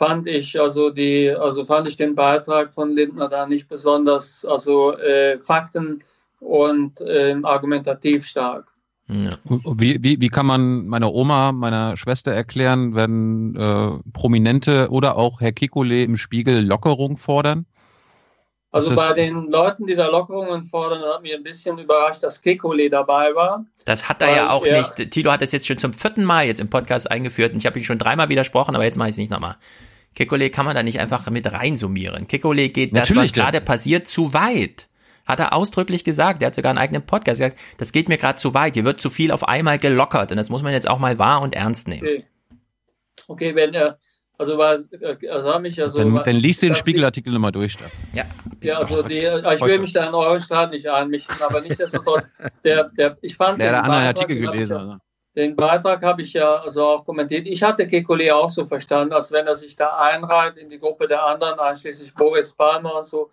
fand 0.00 0.26
ich 0.26 0.58
also 0.58 0.88
die, 0.88 1.28
also 1.28 1.66
fand 1.66 1.86
ich 1.86 1.94
den 1.94 2.14
Beitrag 2.14 2.72
von 2.72 2.96
Lindner 2.96 3.28
da 3.28 3.46
nicht 3.46 3.68
besonders, 3.68 4.46
also 4.46 4.96
äh, 4.96 5.38
fakten- 5.42 6.02
und 6.40 7.02
äh, 7.02 7.36
argumentativ 7.42 8.24
stark. 8.24 8.66
Ja. 9.08 9.36
Wie, 9.44 10.02
wie, 10.02 10.18
wie 10.18 10.28
kann 10.30 10.46
man 10.46 10.86
meiner 10.86 11.12
Oma, 11.12 11.52
meiner 11.52 11.98
Schwester 11.98 12.32
erklären, 12.32 12.94
wenn 12.94 13.54
äh, 13.56 14.10
Prominente 14.14 14.88
oder 14.90 15.18
auch 15.18 15.42
Herr 15.42 15.52
Kikole 15.52 16.02
im 16.02 16.16
Spiegel 16.16 16.64
Lockerung 16.64 17.18
fordern? 17.18 17.66
Also 18.72 18.94
bei 18.94 19.12
den 19.12 19.50
Leuten, 19.50 19.86
die 19.86 19.96
da 19.96 20.08
Lockerungen 20.08 20.62
fordern, 20.64 21.02
hat 21.02 21.22
mich 21.22 21.34
ein 21.34 21.42
bisschen 21.42 21.76
überrascht, 21.76 22.22
dass 22.22 22.42
Kekulé 22.42 22.88
dabei 22.88 23.34
war. 23.34 23.66
Das 23.84 24.08
hat 24.08 24.22
er 24.22 24.34
ja 24.34 24.50
auch 24.50 24.64
er, 24.64 24.78
nicht. 24.78 25.10
Tilo 25.10 25.30
hat 25.30 25.42
es 25.42 25.52
jetzt 25.52 25.66
schon 25.66 25.76
zum 25.76 25.92
vierten 25.92 26.24
Mal 26.24 26.46
jetzt 26.46 26.60
im 26.60 26.70
Podcast 26.70 27.10
eingeführt 27.10 27.52
und 27.52 27.58
ich 27.58 27.66
habe 27.66 27.78
ihn 27.78 27.84
schon 27.84 27.98
dreimal 27.98 28.30
widersprochen, 28.30 28.74
aber 28.76 28.84
jetzt 28.84 28.96
mache 28.96 29.08
ich 29.08 29.14
es 29.14 29.18
nicht 29.18 29.30
nochmal. 29.30 29.56
Kekulé 30.16 30.50
kann 30.50 30.66
man 30.66 30.74
da 30.74 30.82
nicht 30.82 31.00
einfach 31.00 31.28
mit 31.30 31.50
reinsummieren. 31.50 32.26
Kekulé 32.26 32.68
geht 32.68 32.92
Natürlich, 32.92 33.08
das, 33.08 33.16
was 33.16 33.32
gerade 33.32 33.60
passiert, 33.60 34.06
zu 34.06 34.34
weit. 34.34 34.88
Hat 35.24 35.38
er 35.38 35.52
ausdrücklich 35.52 36.02
gesagt. 36.02 36.42
Er 36.42 36.46
hat 36.46 36.54
sogar 36.54 36.70
einen 36.70 36.78
eigenen 36.78 37.02
Podcast 37.02 37.40
gesagt, 37.40 37.58
das 37.78 37.92
geht 37.92 38.08
mir 38.08 38.16
gerade 38.18 38.38
zu 38.38 38.52
weit. 38.54 38.74
Hier 38.74 38.84
wird 38.84 39.00
zu 39.00 39.10
viel 39.10 39.30
auf 39.30 39.46
einmal 39.46 39.78
gelockert 39.78 40.30
und 40.30 40.36
das 40.36 40.50
muss 40.50 40.62
man 40.62 40.72
jetzt 40.72 40.88
auch 40.88 40.98
mal 40.98 41.18
wahr 41.18 41.42
und 41.42 41.54
ernst 41.54 41.88
nehmen. 41.88 42.02
Okay, 42.02 42.24
okay 43.28 43.54
wenn 43.54 43.74
er 43.74 43.98
also, 44.40 44.56
weil, 44.56 44.86
äh, 45.02 45.28
also 45.28 45.52
haben 45.52 45.60
mich 45.60 45.76
ja 45.76 45.90
so. 45.90 45.98
Dann, 45.98 46.14
dann 46.14 46.36
liest 46.36 46.62
den 46.62 46.74
Spiegelartikel 46.74 47.30
nochmal 47.30 47.52
durch. 47.52 47.76
Dann. 47.76 47.90
Ja, 48.14 48.24
ja 48.62 48.78
also 48.78 49.06
die, 49.06 49.18
äh, 49.18 49.54
ich 49.54 49.60
will 49.60 49.78
mich 49.78 49.92
da 49.92 50.08
in 50.08 50.14
euren 50.14 50.40
Staat 50.40 50.70
nicht 50.70 50.88
einmischen, 50.88 51.34
aber 51.42 51.60
nichtsdestotrotz, 51.60 52.26
der, 52.64 52.84
der, 52.96 53.18
ich 53.20 53.36
fand. 53.36 53.60
Der 53.60 53.76
hat 53.76 53.84
einen 53.84 54.06
Artikel 54.06 54.38
gelesen. 54.38 54.98
Den 55.36 55.54
Beitrag 55.54 56.02
habe 56.02 56.22
ich 56.22 56.32
ja 56.32 56.56
also 56.56 56.84
auch 56.84 57.04
kommentiert. 57.04 57.46
Ich 57.46 57.62
hatte 57.62 57.84
Kekulé 57.84 58.32
auch 58.32 58.50
so 58.50 58.64
verstanden, 58.64 59.14
als 59.14 59.30
wenn 59.30 59.46
er 59.46 59.56
sich 59.56 59.76
da 59.76 59.96
einreiht 59.96 60.56
in 60.56 60.70
die 60.70 60.78
Gruppe 60.78 61.06
der 61.06 61.24
anderen, 61.24 61.60
einschließlich 61.60 62.14
Boris 62.14 62.52
Palmer 62.52 62.96
und 62.96 63.06
so. 63.06 63.30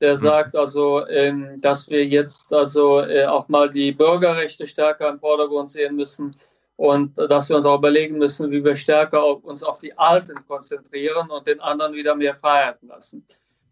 Der 0.00 0.12
hm. 0.12 0.18
sagt 0.18 0.56
also, 0.56 1.06
ähm, 1.06 1.60
dass 1.60 1.88
wir 1.90 2.06
jetzt 2.06 2.52
also 2.52 3.00
äh, 3.00 3.26
auch 3.26 3.48
mal 3.48 3.68
die 3.68 3.92
Bürgerrechte 3.92 4.66
stärker 4.66 5.08
im 5.08 5.20
Vordergrund 5.20 5.70
sehen 5.70 5.96
müssen 5.96 6.34
und 6.76 7.16
dass 7.16 7.48
wir 7.48 7.56
uns 7.56 7.66
auch 7.66 7.78
überlegen 7.78 8.18
müssen, 8.18 8.50
wie 8.50 8.64
wir 8.64 8.76
stärker 8.76 9.22
auf, 9.22 9.44
uns 9.44 9.62
auf 9.62 9.78
die 9.78 9.96
Alten 9.96 10.44
konzentrieren 10.48 11.30
und 11.30 11.46
den 11.46 11.60
anderen 11.60 11.94
wieder 11.94 12.16
mehr 12.16 12.34
Freiheiten 12.34 12.88
lassen. 12.88 13.24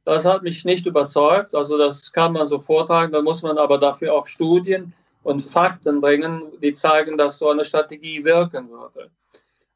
Das 0.04 0.24
hat 0.24 0.42
mich 0.42 0.64
nicht 0.64 0.86
überzeugt, 0.86 1.54
also 1.54 1.78
das 1.78 2.12
kann 2.12 2.32
man 2.32 2.48
so 2.48 2.60
vortragen, 2.60 3.12
da 3.12 3.22
muss 3.22 3.42
man 3.42 3.56
aber 3.58 3.78
dafür 3.78 4.14
auch 4.14 4.26
Studien 4.26 4.92
und 5.22 5.40
Fakten 5.40 6.00
bringen, 6.00 6.52
die 6.62 6.72
zeigen, 6.72 7.16
dass 7.16 7.38
so 7.38 7.50
eine 7.50 7.64
Strategie 7.64 8.24
wirken 8.24 8.70
würde. 8.70 9.10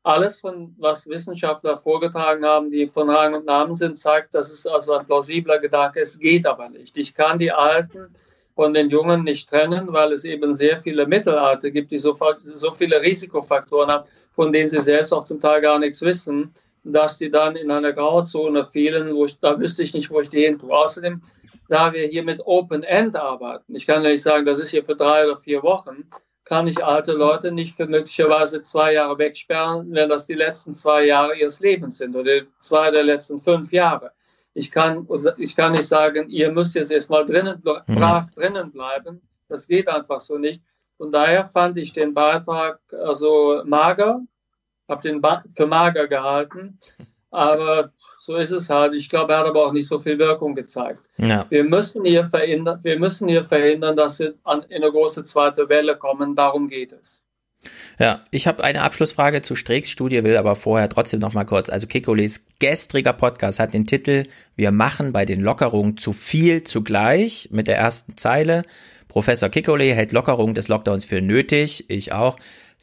Alles, 0.02 0.40
von 0.40 0.74
was 0.78 1.08
Wissenschaftler 1.08 1.78
vorgetragen 1.78 2.44
haben, 2.44 2.70
die 2.70 2.86
von 2.86 3.10
Rang 3.10 3.34
und 3.34 3.44
Namen 3.44 3.74
sind, 3.74 3.98
zeigt, 3.98 4.34
dass 4.34 4.50
es 4.50 4.66
also 4.66 4.92
ein 4.92 5.04
plausibler 5.04 5.58
Gedanke 5.58 6.00
ist, 6.00 6.20
geht 6.20 6.46
aber 6.46 6.68
nicht. 6.68 6.96
Ich 6.96 7.12
kann 7.12 7.40
die 7.40 7.50
Alten 7.50 8.14
von 8.54 8.72
den 8.72 8.88
Jungen 8.88 9.24
nicht 9.24 9.48
trennen, 9.48 9.92
weil 9.92 10.12
es 10.12 10.24
eben 10.24 10.54
sehr 10.54 10.78
viele 10.78 11.06
Mittelalter 11.06 11.70
gibt, 11.70 11.90
die 11.90 11.98
so, 11.98 12.16
so 12.54 12.70
viele 12.70 13.02
Risikofaktoren 13.02 13.90
haben, 13.90 14.08
von 14.32 14.52
denen 14.52 14.68
sie 14.68 14.80
selbst 14.80 15.12
auch 15.12 15.24
zum 15.24 15.40
Teil 15.40 15.60
gar 15.60 15.78
nichts 15.78 16.00
wissen, 16.02 16.54
dass 16.84 17.18
die 17.18 17.30
dann 17.30 17.56
in 17.56 17.70
einer 17.70 17.92
Grauzone 17.92 18.64
fielen, 18.64 19.14
wo 19.14 19.26
ich, 19.26 19.40
da 19.40 19.58
wüsste 19.58 19.82
ich 19.82 19.92
nicht, 19.92 20.10
wo 20.10 20.20
ich 20.20 20.30
die 20.30 20.44
hin 20.44 20.58
tue. 20.58 20.72
Außerdem, 20.72 21.20
da 21.68 21.92
wir 21.92 22.06
hier 22.06 22.22
mit 22.22 22.40
Open 22.44 22.82
End 22.82 23.16
arbeiten, 23.16 23.74
ich 23.74 23.86
kann 23.86 24.04
ja 24.04 24.10
nicht 24.10 24.22
sagen, 24.22 24.46
das 24.46 24.58
ist 24.58 24.70
hier 24.70 24.84
für 24.84 24.96
drei 24.96 25.24
oder 25.24 25.38
vier 25.38 25.62
Wochen, 25.62 26.08
kann 26.44 26.68
ich 26.68 26.82
alte 26.82 27.12
Leute 27.12 27.50
nicht 27.50 27.74
für 27.74 27.86
möglicherweise 27.86 28.62
zwei 28.62 28.92
Jahre 28.92 29.18
wegsperren, 29.18 29.92
wenn 29.92 30.08
das 30.08 30.26
die 30.26 30.34
letzten 30.34 30.72
zwei 30.74 31.04
Jahre 31.04 31.36
ihres 31.36 31.58
Lebens 31.60 31.98
sind 31.98 32.14
oder 32.14 32.42
zwei 32.60 32.90
der 32.90 33.02
letzten 33.02 33.40
fünf 33.40 33.72
Jahre. 33.72 34.12
Ich 34.54 34.70
kann, 34.70 35.06
ich 35.38 35.56
kann 35.56 35.72
nicht 35.72 35.88
sagen, 35.88 36.30
ihr 36.30 36.50
müsst 36.50 36.76
jetzt 36.76 36.92
erstmal 36.92 37.26
drinnen, 37.26 37.62
mhm. 37.64 37.94
brav 37.94 38.30
drinnen 38.32 38.70
bleiben. 38.70 39.20
Das 39.48 39.66
geht 39.66 39.88
einfach 39.88 40.20
so 40.20 40.38
nicht. 40.38 40.62
Von 40.96 41.12
daher 41.12 41.46
fand 41.46 41.76
ich 41.76 41.92
den 41.92 42.14
Beitrag 42.14 42.80
also 42.92 43.62
mager, 43.66 44.22
habe 44.88 45.02
den 45.02 45.20
für 45.54 45.66
mager 45.66 46.06
gehalten, 46.06 46.78
aber 47.30 47.92
so 48.26 48.34
ist 48.34 48.50
es 48.50 48.68
halt. 48.68 48.92
Ich 48.94 49.08
glaube, 49.08 49.34
er 49.34 49.38
hat 49.38 49.46
aber 49.46 49.64
auch 49.64 49.72
nicht 49.72 49.86
so 49.86 50.00
viel 50.00 50.18
Wirkung 50.18 50.56
gezeigt. 50.56 50.98
Ja. 51.16 51.46
Wir, 51.48 51.62
müssen 51.62 52.04
hier 52.04 52.24
verhindern, 52.24 52.80
wir 52.82 52.98
müssen 52.98 53.28
hier 53.28 53.44
verhindern, 53.44 53.96
dass 53.96 54.18
wir 54.18 54.34
an, 54.42 54.64
in 54.68 54.82
eine 54.82 54.90
große 54.90 55.22
zweite 55.22 55.68
Welle 55.68 55.96
kommen. 55.96 56.34
Darum 56.34 56.68
geht 56.68 56.92
es. 56.92 57.22
Ja, 58.00 58.24
ich 58.32 58.48
habe 58.48 58.64
eine 58.64 58.82
Abschlussfrage 58.82 59.42
zu 59.42 59.54
Streeks 59.54 59.90
Studie, 59.90 60.24
will 60.24 60.36
aber 60.36 60.56
vorher 60.56 60.88
trotzdem 60.88 61.20
noch 61.20 61.34
mal 61.34 61.44
kurz. 61.44 61.70
Also 61.70 61.86
Kikoles 61.86 62.46
gestriger 62.58 63.12
Podcast 63.12 63.60
hat 63.60 63.72
den 63.72 63.86
Titel 63.86 64.24
Wir 64.56 64.72
machen 64.72 65.12
bei 65.12 65.24
den 65.24 65.40
Lockerungen 65.40 65.96
zu 65.96 66.12
viel 66.12 66.64
zugleich 66.64 67.48
mit 67.52 67.68
der 67.68 67.78
ersten 67.78 68.16
Zeile. 68.16 68.64
Professor 69.06 69.48
Kikole 69.50 69.94
hält 69.94 70.10
Lockerung 70.10 70.52
des 70.54 70.66
Lockdowns 70.66 71.04
für 71.04 71.20
nötig, 71.20 71.84
ich 71.88 72.12
auch. 72.12 72.36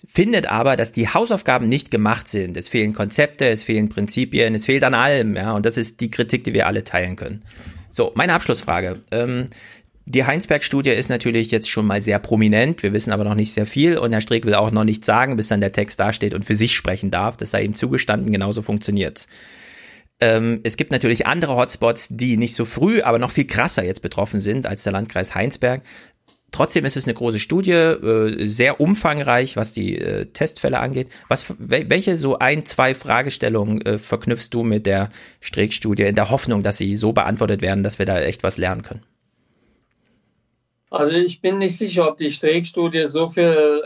Findet 0.05 0.47
aber, 0.47 0.75
dass 0.75 0.91
die 0.91 1.07
Hausaufgaben 1.07 1.69
nicht 1.69 1.91
gemacht 1.91 2.27
sind. 2.27 2.57
Es 2.57 2.67
fehlen 2.67 2.93
Konzepte, 2.93 3.47
es 3.47 3.63
fehlen 3.63 3.89
Prinzipien, 3.89 4.55
es 4.55 4.65
fehlt 4.65 4.83
an 4.83 4.93
allem, 4.93 5.35
ja. 5.35 5.53
Und 5.53 5.65
das 5.65 5.77
ist 5.77 6.01
die 6.01 6.11
Kritik, 6.11 6.43
die 6.43 6.53
wir 6.53 6.67
alle 6.67 6.83
teilen 6.83 7.15
können. 7.15 7.43
So, 7.89 8.11
meine 8.15 8.33
Abschlussfrage. 8.33 9.01
Ähm, 9.11 9.47
Die 10.05 10.25
Heinsberg-Studie 10.25 10.89
ist 10.89 11.07
natürlich 11.07 11.49
jetzt 11.51 11.69
schon 11.69 11.85
mal 11.87 12.01
sehr 12.01 12.19
prominent. 12.19 12.83
Wir 12.83 12.91
wissen 12.91 13.13
aber 13.13 13.23
noch 13.23 13.35
nicht 13.35 13.53
sehr 13.53 13.65
viel 13.65 13.97
und 13.97 14.11
Herr 14.11 14.19
Streeck 14.19 14.45
will 14.45 14.55
auch 14.55 14.71
noch 14.71 14.83
nichts 14.83 15.07
sagen, 15.07 15.37
bis 15.37 15.47
dann 15.47 15.61
der 15.61 15.71
Text 15.71 15.97
dasteht 15.97 16.33
und 16.33 16.43
für 16.43 16.55
sich 16.55 16.75
sprechen 16.75 17.09
darf. 17.09 17.37
Das 17.37 17.51
sei 17.51 17.63
ihm 17.63 17.73
zugestanden, 17.73 18.29
genauso 18.33 18.61
funktioniert's. 18.61 19.29
Ähm, 20.19 20.59
es 20.63 20.75
gibt 20.75 20.91
natürlich 20.91 21.25
andere 21.25 21.55
Hotspots, 21.55 22.09
die 22.11 22.35
nicht 22.35 22.53
so 22.53 22.65
früh, 22.65 23.01
aber 23.01 23.17
noch 23.17 23.31
viel 23.31 23.47
krasser 23.47 23.85
jetzt 23.85 24.01
betroffen 24.01 24.41
sind 24.41 24.67
als 24.67 24.83
der 24.83 24.91
Landkreis 24.91 25.35
Heinsberg. 25.35 25.81
Trotzdem 26.53 26.85
ist 26.85 26.95
es 26.95 27.05
eine 27.05 27.15
große 27.15 27.39
Studie, 27.39 27.71
äh, 27.71 28.45
sehr 28.45 28.79
umfangreich, 28.79 29.57
was 29.57 29.73
die 29.73 29.97
äh, 29.97 30.27
Testfälle 30.27 30.79
angeht. 30.79 31.09
Was, 31.27 31.53
welche 31.57 32.15
so 32.15 32.37
ein, 32.37 32.65
zwei 32.67 32.93
Fragestellungen 32.93 33.81
äh, 33.81 33.97
verknüpfst 33.97 34.49
du 34.51 34.61
mit 34.61 34.85
der 34.85 35.09
Streeck-Studie 35.41 36.03
in 36.03 36.13
der 36.13 36.29
Hoffnung, 36.29 36.61
dass 36.61 36.77
sie 36.77 36.95
so 36.95 37.11
beantwortet 37.11 37.63
werden, 37.63 37.83
dass 37.83 37.97
wir 37.97 38.05
da 38.05 38.21
echt 38.21 38.43
was 38.43 38.59
lernen 38.59 38.83
können? 38.83 39.01
Also 40.91 41.17
ich 41.17 41.41
bin 41.41 41.57
nicht 41.57 41.75
sicher, 41.75 42.07
ob 42.07 42.17
die 42.17 42.29
Streeck-Studie 42.29 43.07
so 43.07 43.27
viel 43.27 43.41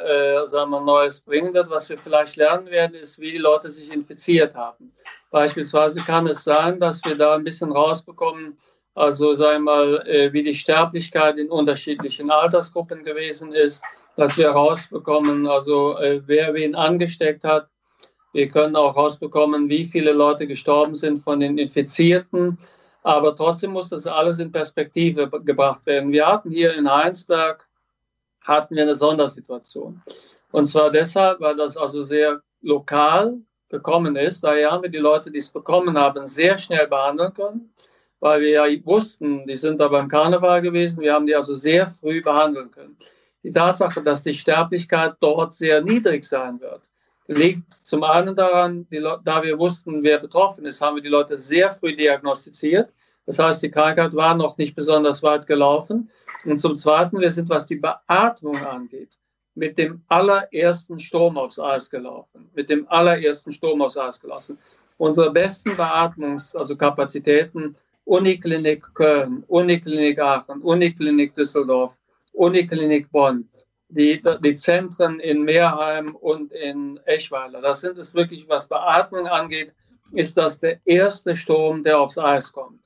äh, 0.06 0.46
sagen 0.50 0.72
wir, 0.72 0.82
Neues 0.82 1.22
bringen 1.22 1.54
wird. 1.54 1.70
Was 1.70 1.88
wir 1.88 1.98
vielleicht 1.98 2.36
lernen 2.36 2.68
werden, 2.68 2.96
ist, 2.96 3.18
wie 3.18 3.32
die 3.32 3.38
Leute 3.38 3.72
sich 3.72 3.90
infiziert 3.90 4.56
haben. 4.56 4.92
Beispielsweise 5.32 6.02
kann 6.02 6.28
es 6.28 6.44
sein, 6.44 6.82
dass 6.82 7.02
wir 7.06 7.16
da 7.16 7.36
ein 7.36 7.46
bisschen 7.46 7.72
rausbekommen, 7.72 8.58
also 8.98 9.36
sagen 9.36 9.64
wir 9.64 9.72
mal, 9.72 10.08
äh, 10.08 10.34
wie 10.34 10.44
die 10.44 10.56
Sterblichkeit 10.56 11.38
in 11.38 11.50
unterschiedlichen 11.50 12.32
Altersgruppen 12.32 13.04
gewesen 13.04 13.54
ist, 13.54 13.84
dass 14.16 14.38
wir 14.38 14.50
rausbekommen, 14.50 15.48
also 15.48 15.98
äh, 15.98 16.22
wer 16.26 16.54
wen 16.54 16.76
angesteckt 16.76 17.44
hat. 17.44 17.70
Wir 18.34 18.48
können 18.48 18.76
auch 18.76 18.96
rausbekommen, 18.96 19.70
wie 19.70 19.86
viele 19.86 20.12
Leute 20.12 20.48
gestorben 20.48 20.96
sind 20.96 21.20
von 21.20 21.40
den 21.40 21.58
Infizierten 21.58 22.58
aber 23.08 23.34
trotzdem 23.34 23.72
muss 23.72 23.88
das 23.88 24.06
alles 24.06 24.40
in 24.40 24.52
Perspektive 24.52 25.30
gebracht 25.30 25.86
werden. 25.86 26.12
Wir 26.12 26.28
hatten 26.28 26.52
hier 26.52 26.74
in 26.74 26.94
Heinsberg 26.94 27.66
hatten 28.42 28.76
wir 28.76 28.84
eine 28.84 28.98
Sondersituation. 28.98 30.04
Und 30.52 30.66
zwar 30.66 30.92
deshalb, 30.92 31.40
weil 31.40 31.56
das 31.56 31.78
also 31.78 32.04
sehr 32.04 32.42
lokal 32.62 33.38
gekommen 33.70 34.18
ist. 34.18 34.44
Daher 34.44 34.72
haben 34.72 34.84
wir 34.84 34.90
die 34.90 34.98
Leute, 34.98 35.32
die 35.32 35.38
es 35.38 35.50
bekommen 35.50 35.98
haben, 35.98 36.28
sehr 36.28 36.58
schnell 36.58 36.86
behandeln 36.88 37.34
können, 37.34 37.74
weil 38.20 38.42
wir 38.42 38.50
ja 38.50 38.86
wussten, 38.86 39.46
die 39.46 39.56
sind 39.56 39.80
da 39.80 39.88
beim 39.88 40.08
Karneval 40.08 40.62
gewesen. 40.62 41.02
Wir 41.02 41.14
haben 41.14 41.28
die 41.28 41.36
also 41.36 41.56
sehr 41.56 41.88
früh 41.88 42.22
behandeln 42.22 42.72
können. 42.72 42.98
Die 43.44 43.52
Tatsache, 43.52 44.02
dass 44.02 44.24
die 44.24 44.34
Sterblichkeit 44.34 45.16
dort 45.20 45.54
sehr 45.54 45.82
niedrig 45.82 46.26
sein 46.26 46.60
wird, 46.60 46.82
liegt 47.28 47.72
zum 47.74 48.04
einen 48.04 48.36
daran, 48.36 48.88
da 49.24 49.44
wir 49.44 49.60
wussten, 49.60 50.04
wer 50.04 50.18
betroffen 50.18 50.66
ist, 50.66 50.82
haben 50.82 50.96
wir 50.96 51.04
die 51.04 51.10
Leute 51.10 51.40
sehr 51.40 51.72
früh 51.72 51.96
diagnostiziert. 51.96 52.94
Das 53.26 53.40
heißt, 53.40 53.62
die 53.62 53.72
Krankheit 53.72 54.16
war 54.16 54.36
noch 54.36 54.58
nicht 54.58 54.76
besonders 54.76 55.22
weit 55.22 55.46
gelaufen. 55.48 56.10
Und 56.46 56.60
zum 56.60 56.76
Zweiten, 56.76 57.20
wir 57.20 57.30
sind, 57.30 57.50
was 57.50 57.66
die 57.66 57.76
Beatmung 57.76 58.56
angeht, 58.66 59.18
mit 59.54 59.78
dem 59.78 60.02
allerersten 60.08 61.00
Sturm 61.00 61.38
aufs 61.38 61.60
Eis 61.60 61.90
gelaufen. 61.90 62.50
Mit 62.56 62.70
dem 62.70 62.88
allerersten 62.90 63.52
Sturm 63.52 63.82
aufs 63.82 63.98
Eis 63.98 64.22
gelaufen. 64.22 64.58
Unsere 64.98 65.32
besten 65.32 65.72
Beatmungs-, 65.72 66.56
also 66.56 66.76
Kapazitäten, 66.76 67.76
Uniklinik 68.08 68.86
Köln, 68.94 69.44
Uniklinik 69.48 70.18
Aachen, 70.20 70.62
Uniklinik 70.62 71.36
Düsseldorf, 71.36 71.98
Uniklinik 72.32 73.12
Bonn, 73.12 73.50
die, 73.90 74.22
die 74.44 74.56
Zentren 74.56 75.20
in 75.20 75.44
Meerheim 75.44 76.16
und 76.16 76.54
in 76.54 77.00
Eschweiler. 77.06 77.62
Das 77.62 77.82
sind 77.82 77.98
es 77.98 78.16
wirklich, 78.16 78.48
was 78.48 78.70
Beatmung 78.70 79.28
angeht, 79.28 79.74
ist 80.14 80.38
das 80.38 80.60
der 80.60 80.80
erste 80.86 81.36
Sturm, 81.36 81.84
der 81.84 82.00
aufs 82.00 82.18
Eis 82.18 82.54
kommt. 82.54 82.80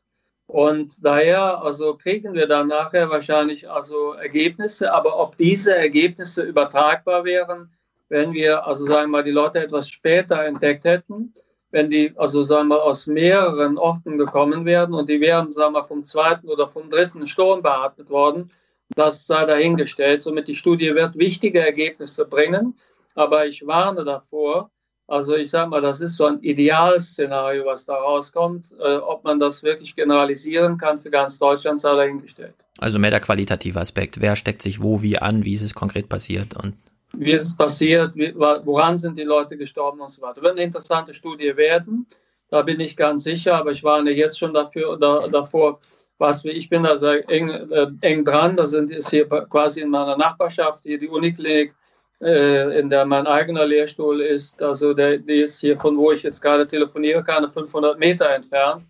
Und 0.47 1.05
daher 1.05 1.61
also 1.61 1.95
kriegen 1.95 2.33
wir 2.33 2.47
dann 2.47 2.67
nachher 2.67 3.09
wahrscheinlich 3.09 3.69
also 3.69 4.13
Ergebnisse, 4.13 4.91
aber 4.91 5.19
ob 5.19 5.37
diese 5.37 5.75
Ergebnisse 5.75 6.41
übertragbar 6.43 7.23
wären, 7.23 7.71
wenn 8.09 8.33
wir 8.33 8.65
also 8.65 8.85
sagen 8.85 9.11
wir 9.11 9.19
mal 9.19 9.23
die 9.23 9.31
Leute 9.31 9.59
etwas 9.59 9.87
später 9.87 10.43
entdeckt 10.43 10.83
hätten, 10.83 11.33
wenn 11.71 11.89
die 11.89 12.13
also 12.17 12.43
sagen 12.43 12.67
wir 12.67 12.83
aus 12.83 13.07
mehreren 13.07 13.77
Orten 13.77 14.17
gekommen 14.17 14.65
wären 14.65 14.93
und 14.93 15.09
die 15.09 15.21
wären 15.21 15.51
sagen 15.51 15.73
wir 15.73 15.83
vom 15.83 16.03
zweiten 16.03 16.47
oder 16.49 16.67
vom 16.67 16.89
dritten 16.89 17.25
Sturm 17.27 17.61
beatmet 17.61 18.09
worden, 18.09 18.51
das 18.95 19.25
sei 19.25 19.45
dahingestellt. 19.45 20.21
Somit 20.21 20.47
die 20.47 20.55
Studie 20.55 20.93
wird 20.93 21.17
wichtige 21.17 21.59
Ergebnisse 21.59 22.25
bringen. 22.25 22.75
Aber 23.15 23.45
ich 23.45 23.65
warne 23.65 24.03
davor, 24.03 24.69
also 25.07 25.35
ich 25.35 25.49
sage 25.49 25.69
mal, 25.69 25.81
das 25.81 25.99
ist 25.99 26.15
so 26.15 26.25
ein 26.25 26.39
Idealszenario, 26.39 27.65
was 27.65 27.85
da 27.85 27.95
rauskommt. 27.95 28.71
Äh, 28.79 28.95
ob 28.97 29.23
man 29.25 29.39
das 29.39 29.61
wirklich 29.63 29.95
generalisieren 29.95 30.77
kann 30.77 30.99
für 30.99 31.09
ganz 31.09 31.37
Deutschland, 31.37 31.81
sei 31.81 31.95
dahingestellt. 31.95 32.55
Also 32.79 32.97
mehr 32.97 33.11
der 33.11 33.19
qualitative 33.19 33.79
Aspekt. 33.79 34.21
Wer 34.21 34.35
steckt 34.35 34.61
sich 34.61 34.81
wo, 34.81 35.01
wie 35.01 35.17
an, 35.17 35.43
wie 35.43 35.53
ist 35.53 35.63
es 35.63 35.73
konkret 35.73 36.07
passiert 36.07 36.55
und 36.55 36.75
wie 37.13 37.31
ist 37.31 37.47
es 37.47 37.55
passiert, 37.55 38.15
woran 38.15 38.97
sind 38.97 39.17
die 39.17 39.23
Leute 39.23 39.57
gestorben 39.57 40.01
und 40.01 40.11
so 40.11 40.21
weiter. 40.21 40.41
Wird 40.41 40.53
eine 40.53 40.63
interessante 40.63 41.13
Studie 41.13 41.55
werden, 41.55 42.07
da 42.49 42.61
bin 42.61 42.79
ich 42.79 42.97
ganz 42.97 43.23
sicher, 43.23 43.55
aber 43.55 43.71
ich 43.71 43.83
warne 43.83 44.11
jetzt 44.11 44.37
schon 44.37 44.53
dafür, 44.53 44.97
da, 44.97 45.27
davor, 45.27 45.79
was 46.17 46.43
ich 46.45 46.69
bin 46.69 46.83
da 46.83 47.15
eng, 47.15 47.49
äh, 47.49 47.87
eng 48.01 48.25
dran, 48.25 48.55
da 48.55 48.67
sind 48.67 48.91
ist 48.91 49.09
hier 49.09 49.27
quasi 49.27 49.81
in 49.81 49.89
meiner 49.89 50.17
Nachbarschaft 50.17 50.83
hier 50.83 50.99
die 50.99 51.07
Uniklinik, 51.07 51.73
äh, 52.21 52.79
in 52.79 52.89
der 52.89 53.05
mein 53.05 53.25
eigener 53.25 53.65
Lehrstuhl 53.65 54.21
ist. 54.21 54.61
Also 54.61 54.93
der, 54.93 55.17
die 55.17 55.41
ist 55.41 55.59
hier 55.59 55.79
von 55.79 55.97
wo 55.97 56.11
ich 56.11 56.23
jetzt 56.23 56.41
gerade 56.41 56.67
telefoniere, 56.67 57.23
keine 57.23 57.49
500 57.49 57.97
Meter 57.97 58.29
entfernt. 58.29 58.83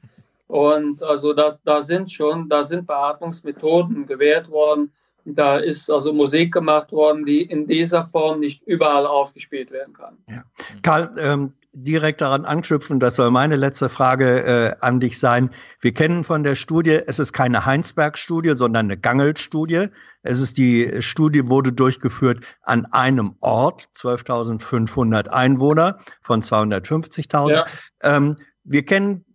Und 0.47 1.01
also 1.01 1.31
das, 1.31 1.61
da 1.63 1.81
sind 1.81 2.11
schon, 2.11 2.49
da 2.49 2.65
sind 2.65 2.85
Beatmungsmethoden 2.85 4.05
gewährt 4.05 4.49
worden. 4.49 4.91
Da 5.25 5.57
ist 5.57 5.89
also 5.89 6.13
Musik 6.13 6.53
gemacht 6.53 6.91
worden, 6.91 7.25
die 7.25 7.41
in 7.41 7.67
dieser 7.67 8.07
Form 8.07 8.39
nicht 8.39 8.61
überall 8.63 9.05
aufgespielt 9.05 9.71
werden 9.71 9.93
kann. 9.93 10.17
Ja. 10.29 10.43
Karl, 10.81 11.13
ähm, 11.19 11.53
direkt 11.73 12.19
daran 12.21 12.43
anknüpfen, 12.43 12.99
das 12.99 13.15
soll 13.15 13.31
meine 13.31 13.55
letzte 13.55 13.87
Frage 13.87 14.43
äh, 14.43 14.75
an 14.81 14.99
dich 14.99 15.17
sein. 15.19 15.49
Wir 15.79 15.93
kennen 15.93 16.23
von 16.23 16.43
der 16.43 16.55
Studie, 16.55 16.99
es 17.07 17.17
ist 17.17 17.31
keine 17.31 17.65
Heinsberg-Studie, 17.65 18.55
sondern 18.55 18.87
eine 18.87 18.97
Gangelt-Studie. 18.97 19.87
Es 20.23 20.41
ist 20.41 20.57
die 20.57 21.01
Studie 21.01 21.47
wurde 21.47 21.71
durchgeführt 21.71 22.43
an 22.63 22.85
einem 22.87 23.35
Ort, 23.39 23.89
12.500 23.95 25.29
Einwohner 25.29 25.97
von 26.21 26.41
250.000. 26.41 27.51
Ja. 27.51 27.65
Ähm, 28.03 28.35
wir 28.63 28.85
kennen 28.85 29.25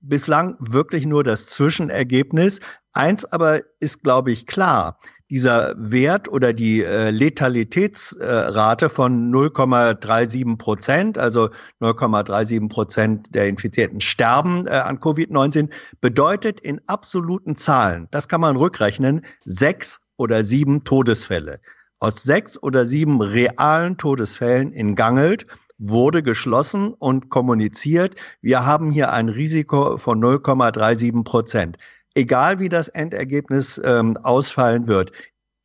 bislang 0.00 0.56
wirklich 0.58 1.06
nur 1.06 1.22
das 1.22 1.46
Zwischenergebnis. 1.46 2.60
Eins 2.92 3.24
aber 3.26 3.60
ist, 3.80 4.02
glaube 4.02 4.32
ich, 4.32 4.46
klar 4.46 4.98
dieser 5.34 5.74
Wert 5.76 6.28
oder 6.28 6.52
die 6.52 6.84
äh, 6.84 7.10
Letalitätsrate 7.10 8.86
äh, 8.86 8.88
von 8.88 9.32
0,37 9.34 10.56
Prozent, 10.58 11.18
also 11.18 11.50
0,37 11.80 12.68
Prozent 12.68 13.34
der 13.34 13.48
Infizierten 13.48 14.00
sterben 14.00 14.68
äh, 14.68 14.70
an 14.70 15.00
Covid-19, 15.00 15.70
bedeutet 16.00 16.60
in 16.60 16.80
absoluten 16.86 17.56
Zahlen, 17.56 18.06
das 18.12 18.28
kann 18.28 18.42
man 18.42 18.56
rückrechnen, 18.56 19.22
sechs 19.44 20.00
oder 20.18 20.44
sieben 20.44 20.84
Todesfälle. 20.84 21.58
Aus 21.98 22.22
sechs 22.22 22.62
oder 22.62 22.86
sieben 22.86 23.20
realen 23.20 23.96
Todesfällen 23.96 24.72
in 24.72 24.94
Gangelt 24.94 25.48
wurde 25.78 26.22
geschlossen 26.22 26.94
und 26.94 27.28
kommuniziert, 27.28 28.14
wir 28.40 28.64
haben 28.64 28.92
hier 28.92 29.12
ein 29.12 29.28
Risiko 29.28 29.96
von 29.96 30.22
0,37 30.22 31.24
Prozent 31.24 31.76
egal 32.14 32.58
wie 32.58 32.68
das 32.68 32.88
Endergebnis 32.88 33.80
ähm, 33.84 34.16
ausfallen 34.18 34.86
wird, 34.86 35.12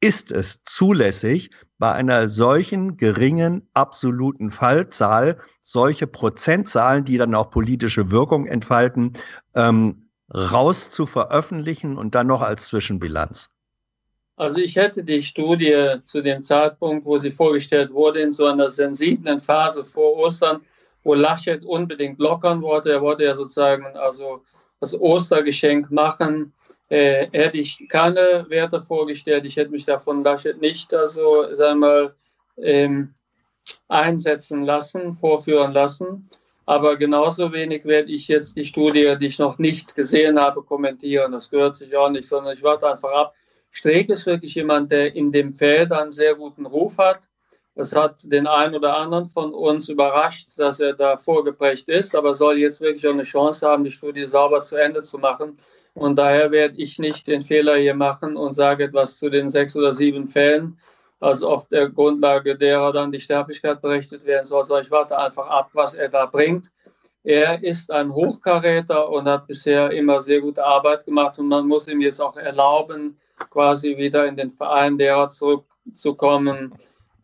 ist 0.01 0.31
es 0.31 0.63
zulässig, 0.63 1.51
bei 1.77 1.91
einer 1.93 2.27
solchen 2.27 2.97
geringen 2.97 3.67
absoluten 3.73 4.51
Fallzahl 4.51 5.37
solche 5.61 6.07
Prozentzahlen, 6.07 7.05
die 7.05 7.17
dann 7.17 7.35
auch 7.35 7.51
politische 7.51 8.11
Wirkung 8.11 8.45
entfalten, 8.45 9.13
ähm, 9.55 10.09
raus 10.33 10.91
zu 10.91 11.05
veröffentlichen 11.05 11.97
und 11.97 12.15
dann 12.15 12.27
noch 12.27 12.41
als 12.41 12.67
Zwischenbilanz? 12.67 13.49
Also 14.35 14.59
ich 14.59 14.75
hätte 14.75 15.03
die 15.03 15.21
Studie 15.21 15.95
zu 16.05 16.21
dem 16.21 16.43
Zeitpunkt, 16.43 17.05
wo 17.05 17.17
sie 17.17 17.31
vorgestellt 17.31 17.91
wurde, 17.91 18.21
in 18.21 18.31
so 18.31 18.45
einer 18.45 18.69
sensiblen 18.69 19.39
Phase 19.39 19.83
vor 19.83 20.15
Ostern, 20.15 20.61
wo 21.03 21.13
Laschet 21.13 21.63
unbedingt 21.65 22.19
lockern 22.19 22.61
wollte. 22.61 22.91
Er 22.91 23.01
wollte 23.01 23.23
ja 23.25 23.35
sozusagen 23.35 23.85
also 23.97 24.43
das 24.79 24.99
Ostergeschenk 24.99 25.91
machen. 25.91 26.53
Äh, 26.89 27.27
hätte 27.31 27.57
ich 27.57 27.87
keine 27.87 28.45
Werte 28.49 28.81
vorgestellt. 28.81 29.45
Ich 29.45 29.55
hätte 29.57 29.71
mich 29.71 29.85
davon 29.85 30.25
nicht 30.59 30.93
also, 30.93 31.55
sagen 31.55 31.79
wir, 31.81 32.15
ähm, 32.57 33.13
einsetzen 33.87 34.63
lassen, 34.63 35.13
vorführen 35.13 35.71
lassen. 35.71 36.29
Aber 36.65 36.97
genauso 36.97 37.51
wenig 37.51 37.85
werde 37.85 38.11
ich 38.11 38.27
jetzt 38.27 38.55
die 38.55 38.65
Studie, 38.65 39.15
die 39.19 39.27
ich 39.27 39.39
noch 39.39 39.57
nicht 39.57 39.95
gesehen 39.95 40.39
habe, 40.39 40.61
kommentieren. 40.61 41.31
Das 41.31 41.49
gehört 41.49 41.75
sich 41.75 41.95
auch 41.95 42.09
nicht, 42.09 42.27
sondern 42.27 42.53
ich 42.53 42.63
warte 42.63 42.89
einfach 42.89 43.11
ab. 43.11 43.33
Streeck 43.71 44.09
ist 44.09 44.25
wirklich 44.25 44.55
jemand, 44.55 44.91
der 44.91 45.15
in 45.15 45.31
dem 45.31 45.53
Feld 45.53 45.91
einen 45.91 46.11
sehr 46.11 46.35
guten 46.35 46.65
Ruf 46.65 46.97
hat. 46.97 47.21
Das 47.79 47.95
hat 47.95 48.29
den 48.29 48.45
einen 48.45 48.75
oder 48.75 48.97
anderen 48.97 49.29
von 49.29 49.53
uns 49.53 49.87
überrascht, 49.87 50.49
dass 50.57 50.81
er 50.81 50.91
da 50.91 51.15
vorgeprägt 51.15 51.87
ist, 51.87 52.13
aber 52.13 52.35
soll 52.35 52.57
jetzt 52.57 52.81
wirklich 52.81 53.07
auch 53.07 53.13
eine 53.13 53.23
Chance 53.23 53.65
haben, 53.65 53.85
die 53.85 53.91
Studie 53.91 54.25
sauber 54.25 54.61
zu 54.63 54.75
Ende 54.75 55.01
zu 55.01 55.17
machen. 55.17 55.57
Und 55.93 56.17
daher 56.17 56.51
werde 56.51 56.75
ich 56.75 56.99
nicht 56.99 57.25
den 57.27 57.41
Fehler 57.41 57.77
hier 57.77 57.93
machen 57.93 58.35
und 58.35 58.51
sage 58.51 58.83
etwas 58.83 59.17
zu 59.17 59.29
den 59.29 59.49
sechs 59.49 59.77
oder 59.77 59.93
sieben 59.93 60.27
Fällen, 60.27 60.77
also 61.21 61.47
auf 61.47 61.69
der 61.69 61.87
Grundlage 61.87 62.57
derer 62.57 62.91
dann 62.91 63.13
die 63.13 63.21
Sterblichkeit 63.21 63.81
berichtet 63.81 64.25
werden 64.25 64.45
soll. 64.45 64.67
Ich 64.81 64.91
warte 64.91 65.17
einfach 65.17 65.47
ab, 65.47 65.69
was 65.71 65.93
er 65.93 66.09
da 66.09 66.25
bringt. 66.25 66.73
Er 67.23 67.63
ist 67.63 67.91
ein 67.91 68.13
Hochkaräter 68.13 69.07
und 69.09 69.29
hat 69.29 69.47
bisher 69.47 69.91
immer 69.91 70.19
sehr 70.19 70.41
gute 70.41 70.65
Arbeit 70.65 71.05
gemacht 71.05 71.39
und 71.39 71.47
man 71.47 71.65
muss 71.65 71.87
ihm 71.87 72.01
jetzt 72.01 72.19
auch 72.19 72.35
erlauben, 72.35 73.17
quasi 73.49 73.95
wieder 73.95 74.25
in 74.25 74.35
den 74.35 74.51
Verein 74.51 74.97
derer 74.97 75.29
zurückzukommen, 75.29 76.73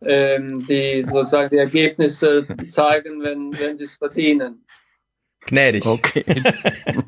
die 0.00 1.06
sozusagen 1.08 1.50
die 1.50 1.58
Ergebnisse 1.58 2.46
zeigen, 2.68 3.22
wenn, 3.22 3.58
wenn 3.58 3.76
sie 3.76 3.84
es 3.84 3.94
verdienen. 3.94 4.66
Gnädig. 5.46 5.86
Okay. 5.86 6.24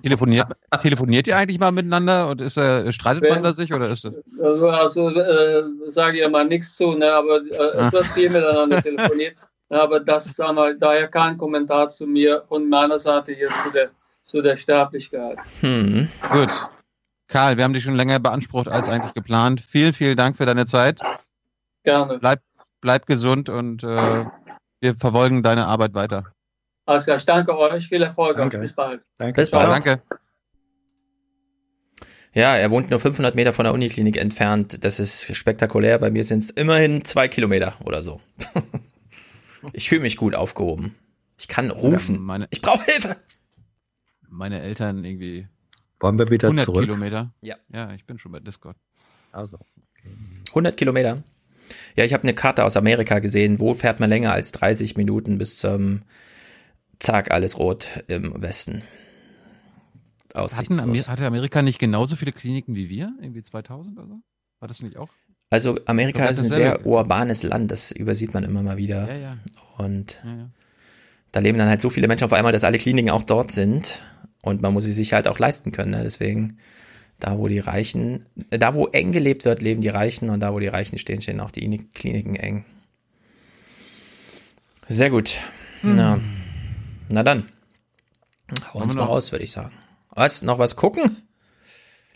telefoniert, 0.02 0.46
telefoniert 0.80 1.26
ihr 1.26 1.36
eigentlich 1.36 1.58
mal 1.58 1.72
miteinander 1.72 2.28
und 2.28 2.40
ist, 2.40 2.56
äh, 2.56 2.92
streitet 2.92 3.24
wenn, 3.24 3.34
man 3.34 3.42
da 3.42 3.52
sich 3.52 3.74
oder 3.74 3.88
ist 3.88 4.04
das? 4.04 4.14
Also, 4.40 4.68
also 4.68 5.10
äh, 5.10 5.64
sage 5.86 6.20
ich 6.20 6.30
mal 6.30 6.44
nichts 6.46 6.76
zu, 6.76 6.92
ne, 6.92 7.12
aber 7.12 7.40
äh, 7.42 7.80
es 7.80 7.92
wird 7.92 8.06
viel 8.06 8.30
miteinander 8.30 8.82
telefoniert. 8.82 9.36
Aber 9.70 10.00
das 10.00 10.24
sagen 10.24 10.56
wir, 10.56 10.74
daher 10.74 11.08
kein 11.08 11.36
Kommentar 11.36 11.90
zu 11.90 12.06
mir 12.06 12.42
von 12.48 12.68
meiner 12.70 12.98
Seite 12.98 13.32
hier 13.32 13.50
zu 13.50 13.70
der, 13.70 13.90
zu 14.24 14.40
der 14.40 14.56
Sterblichkeit. 14.56 15.38
Hm. 15.60 16.08
Gut. 16.30 16.48
Karl, 17.26 17.58
wir 17.58 17.64
haben 17.64 17.74
dich 17.74 17.84
schon 17.84 17.96
länger 17.96 18.18
beansprucht 18.18 18.68
als 18.68 18.88
eigentlich 18.88 19.12
geplant. 19.12 19.60
Vielen, 19.60 19.92
vielen 19.92 20.16
Dank 20.16 20.38
für 20.38 20.46
deine 20.46 20.64
Zeit. 20.64 21.00
Gerne. 21.84 22.18
Bleib, 22.18 22.40
bleib 22.80 23.06
gesund 23.06 23.48
und 23.48 23.82
äh, 23.82 24.24
wir 24.80 24.94
verfolgen 24.96 25.42
deine 25.42 25.66
Arbeit 25.66 25.94
weiter. 25.94 26.32
Alles 26.86 27.04
klar, 27.04 27.18
ich 27.18 27.26
danke 27.26 27.56
euch. 27.56 27.88
Viel 27.88 28.02
Erfolg. 28.02 28.36
Danke. 28.36 28.58
Bis 28.58 28.72
bald. 28.72 29.02
Danke. 29.18 29.40
Bis 29.40 29.50
bald. 29.50 29.68
Danke. 29.68 30.02
Ja, 32.34 32.56
er 32.56 32.70
wohnt 32.70 32.90
nur 32.90 33.00
500 33.00 33.34
Meter 33.34 33.52
von 33.52 33.64
der 33.64 33.74
Uniklinik 33.74 34.16
entfernt. 34.16 34.84
Das 34.84 35.00
ist 35.00 35.34
spektakulär. 35.36 35.98
Bei 35.98 36.10
mir 36.10 36.24
sind 36.24 36.42
es 36.42 36.50
immerhin 36.50 37.04
zwei 37.04 37.28
Kilometer 37.28 37.74
oder 37.84 38.02
so. 38.02 38.20
ich 39.72 39.88
fühle 39.88 40.02
mich 40.02 40.16
gut 40.16 40.34
aufgehoben. 40.34 40.94
Ich 41.38 41.48
kann 41.48 41.70
rufen. 41.70 42.14
Ja, 42.16 42.20
meine, 42.20 42.46
ich 42.50 42.62
brauche 42.62 42.84
Hilfe. 42.84 43.16
Meine 44.28 44.60
Eltern 44.60 45.04
irgendwie. 45.04 45.48
Wollen 46.00 46.18
wir 46.18 46.30
wieder 46.30 46.48
100 46.48 46.64
zurück? 46.64 46.82
Kilometer. 46.82 47.32
Ja. 47.40 47.56
Ja, 47.72 47.92
ich 47.92 48.04
bin 48.04 48.18
schon 48.18 48.32
bei 48.32 48.40
Discord. 48.40 48.76
Also. 49.32 49.56
Okay. 49.56 50.10
100 50.50 50.76
Kilometer. 50.76 51.22
Ja, 51.96 52.04
ich 52.04 52.12
habe 52.12 52.22
eine 52.22 52.34
Karte 52.34 52.64
aus 52.64 52.76
Amerika 52.76 53.18
gesehen. 53.18 53.60
Wo 53.60 53.74
fährt 53.74 54.00
man 54.00 54.10
länger 54.10 54.32
als 54.32 54.52
30 54.52 54.96
Minuten 54.96 55.38
bis 55.38 55.58
zum 55.58 56.02
zack, 56.98 57.30
alles 57.30 57.58
rot 57.58 57.86
im 58.08 58.40
Westen. 58.42 58.82
Hatten 60.34 60.78
Amer 60.78 60.98
hatte 60.98 61.26
Amerika 61.26 61.62
nicht 61.62 61.78
genauso 61.78 62.16
viele 62.16 62.32
Kliniken 62.32 62.74
wie 62.74 62.88
wir? 62.88 63.12
Irgendwie 63.20 63.42
2000 63.42 63.98
oder 63.98 64.06
so? 64.06 64.20
War 64.60 64.68
das 64.68 64.82
nicht 64.82 64.96
auch? 64.96 65.08
Also 65.50 65.78
Amerika 65.86 66.26
ist 66.26 66.40
ein 66.40 66.50
sehr 66.50 66.84
urbanes 66.84 67.42
Land, 67.42 67.70
das 67.70 67.90
übersieht 67.90 68.34
man 68.34 68.44
immer 68.44 68.62
mal 68.62 68.76
wieder. 68.76 69.08
Ja, 69.08 69.16
ja. 69.16 69.38
Und 69.78 70.20
ja. 70.22 70.50
da 71.32 71.40
leben 71.40 71.58
dann 71.58 71.68
halt 71.68 71.80
so 71.80 71.88
viele 71.88 72.06
Menschen 72.06 72.24
auf 72.24 72.34
einmal, 72.34 72.52
dass 72.52 72.64
alle 72.64 72.78
Kliniken 72.78 73.10
auch 73.10 73.22
dort 73.22 73.50
sind. 73.50 74.02
Und 74.42 74.60
man 74.62 74.72
muss 74.72 74.84
sie 74.84 74.92
sich 74.92 75.14
halt 75.14 75.26
auch 75.26 75.38
leisten 75.38 75.72
können. 75.72 75.92
Ne? 75.92 76.02
Deswegen, 76.04 76.58
da 77.18 77.38
wo 77.38 77.48
die 77.48 77.58
Reichen, 77.58 78.24
da 78.50 78.74
wo 78.74 78.86
eng 78.86 79.12
gelebt 79.12 79.44
wird, 79.44 79.62
leben 79.62 79.80
die 79.80 79.88
Reichen 79.88 80.30
und 80.30 80.40
da 80.40 80.52
wo 80.52 80.60
die 80.60 80.68
Reichen 80.68 80.98
stehen, 80.98 81.20
stehen 81.20 81.40
auch 81.40 81.50
die 81.50 81.78
Kliniken 81.92 82.36
eng. 82.36 82.64
Sehr 84.88 85.10
gut. 85.10 85.38
Hm. 85.82 85.96
Na. 85.96 86.20
Na 87.10 87.22
dann. 87.22 87.48
Hau 88.72 88.80
uns 88.80 88.94
mal 88.94 89.04
raus, 89.04 89.32
würde 89.32 89.44
ich 89.44 89.52
sagen. 89.52 89.72
Was? 90.10 90.42
Noch 90.42 90.58
was 90.58 90.76
gucken? 90.76 91.16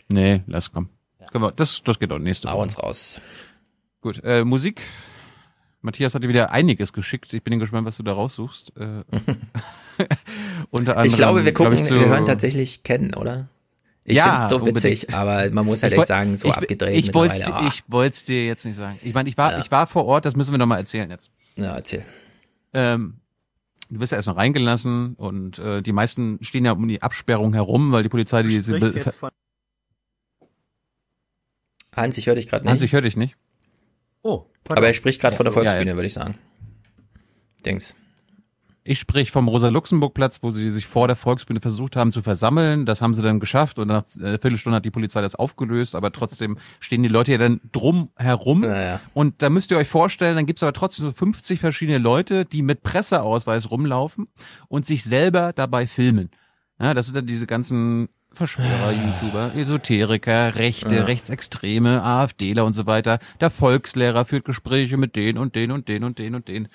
Nee, 0.09 0.41
lass 0.47 0.71
komm. 0.71 0.89
Ja. 1.19 1.51
Das, 1.51 1.81
das 1.83 1.99
geht 1.99 2.11
auch 2.11 2.19
nächste 2.19 2.47
Woche. 2.47 2.55
Hau 2.55 2.61
uns 2.61 2.81
raus. 2.81 3.21
Gut, 4.01 4.21
äh, 4.23 4.43
Musik. 4.43 4.81
Matthias 5.81 6.15
hat 6.15 6.23
dir 6.23 6.29
wieder 6.29 6.51
einiges 6.51 6.93
geschickt. 6.93 7.33
Ich 7.33 7.43
bin 7.43 7.59
gespannt, 7.59 7.85
was 7.85 7.97
du 7.97 8.03
da 8.03 8.13
raussuchst. 8.13 8.73
Äh, 8.77 9.03
unter 10.71 10.97
anderem, 10.97 11.09
ich 11.09 11.15
glaube, 11.15 11.45
wir 11.45 11.53
gucken, 11.53 11.75
glaub 11.75 11.87
so, 11.87 11.95
wir 11.99 12.07
hören 12.07 12.25
tatsächlich 12.25 12.83
kennen, 12.83 13.13
oder? 13.13 13.49
Ich 14.05 14.17
ja, 14.17 14.35
find's 14.35 14.49
so 14.49 14.65
witzig, 14.65 15.03
unbedingt. 15.03 15.13
aber 15.13 15.49
man 15.51 15.65
muss 15.65 15.81
halt 15.81 15.93
echt 15.93 16.07
sagen, 16.07 16.35
so 16.35 16.49
ich, 16.49 16.53
abgedreht. 16.53 16.95
Ich 16.97 17.13
wollte 17.13 18.09
es 18.09 18.25
dir 18.25 18.45
jetzt 18.45 18.65
nicht 18.65 18.75
sagen. 18.75 18.99
Ich 19.01 19.13
meine, 19.13 19.29
ich 19.29 19.37
war, 19.37 19.53
ja. 19.53 19.59
ich 19.59 19.71
war 19.71 19.87
vor 19.87 20.05
Ort, 20.05 20.25
das 20.25 20.35
müssen 20.35 20.51
wir 20.51 20.57
noch 20.57 20.65
mal 20.65 20.77
erzählen 20.77 21.09
jetzt. 21.09 21.31
Ja, 21.55 21.75
erzähl. 21.75 22.03
Ähm, 22.73 23.15
du 23.89 24.01
wirst 24.01 24.11
ja 24.11 24.17
erstmal 24.17 24.35
reingelassen 24.35 25.13
und 25.15 25.57
äh, 25.59 25.81
die 25.81 25.93
meisten 25.93 26.39
stehen 26.41 26.65
ja 26.65 26.73
um 26.73 26.87
die 26.87 27.01
Absperrung 27.01 27.53
herum, 27.53 27.93
weil 27.93 28.03
die 28.03 28.09
Polizei 28.09 28.43
die 28.43 28.49
diese 28.49 28.79
Hans, 31.95 32.17
ich 32.17 32.27
höre 32.27 32.35
dich 32.35 32.47
gerade 32.47 32.65
nicht. 32.65 32.71
Hans, 32.71 32.81
ich 32.81 32.91
höre 32.91 33.01
dich 33.01 33.15
nicht. 33.15 33.37
Oh, 34.23 34.45
pardon. 34.63 34.79
aber 34.79 34.87
er 34.87 34.93
spricht 34.93 35.21
gerade 35.21 35.35
von 35.35 35.45
der 35.45 35.53
Volksbühne, 35.53 35.85
ja, 35.85 35.91
ja. 35.91 35.95
würde 35.95 36.07
ich 36.07 36.13
sagen. 36.13 36.37
Dings. 37.65 37.95
Ich 38.85 38.99
sprich 38.99 39.31
vom 39.31 39.47
Rosa-Luxemburg-Platz, 39.47 40.39
wo 40.41 40.51
sie 40.51 40.69
sich 40.69 40.87
vor 40.87 41.07
der 41.07 41.15
Volksbühne 41.15 41.61
versucht 41.61 41.95
haben 41.95 42.11
zu 42.11 42.21
versammeln. 42.21 42.85
Das 42.85 43.01
haben 43.01 43.13
sie 43.13 43.21
dann 43.21 43.39
geschafft 43.39 43.79
und 43.79 43.87
nach 43.87 44.03
einer 44.19 44.39
Viertelstunde 44.39 44.75
hat 44.75 44.85
die 44.85 44.91
Polizei 44.91 45.21
das 45.21 45.35
aufgelöst, 45.35 45.95
aber 45.95 46.11
trotzdem 46.11 46.57
stehen 46.81 47.01
die 47.01 47.09
Leute 47.09 47.31
ja 47.31 47.37
dann 47.37 47.61
drum 47.71 48.09
herum. 48.17 48.59
Naja. 48.59 48.99
Und 49.13 49.41
da 49.41 49.49
müsst 49.49 49.71
ihr 49.71 49.77
euch 49.77 49.87
vorstellen, 49.87 50.35
dann 50.35 50.45
gibt's 50.45 50.63
aber 50.63 50.73
trotzdem 50.73 51.05
so 51.05 51.11
50 51.13 51.61
verschiedene 51.61 51.97
Leute, 51.97 52.43
die 52.43 52.61
mit 52.61 52.83
Presseausweis 52.83 53.71
rumlaufen 53.71 54.27
und 54.67 54.85
sich 54.85 55.05
selber 55.05 55.53
dabei 55.53 55.87
filmen. 55.87 56.29
Ja, 56.77 56.93
das 56.93 57.05
sind 57.05 57.15
dann 57.15 57.27
diese 57.27 57.47
ganzen 57.47 58.09
Verschwörer, 58.33 58.91
YouTuber, 58.91 59.55
Esoteriker, 59.55 60.55
Rechte, 60.55 60.95
ja. 60.95 61.03
Rechtsextreme, 61.03 62.03
AfDler 62.03 62.65
und 62.65 62.73
so 62.73 62.85
weiter. 62.85 63.19
Der 63.39 63.49
Volkslehrer 63.49 64.25
führt 64.25 64.43
Gespräche 64.43 64.97
mit 64.97 65.15
den 65.15 65.37
und 65.37 65.55
den 65.55 65.71
und 65.71 65.87
den 65.87 66.03
und 66.03 66.19
den 66.19 66.35
und 66.35 66.49
den. 66.49 66.67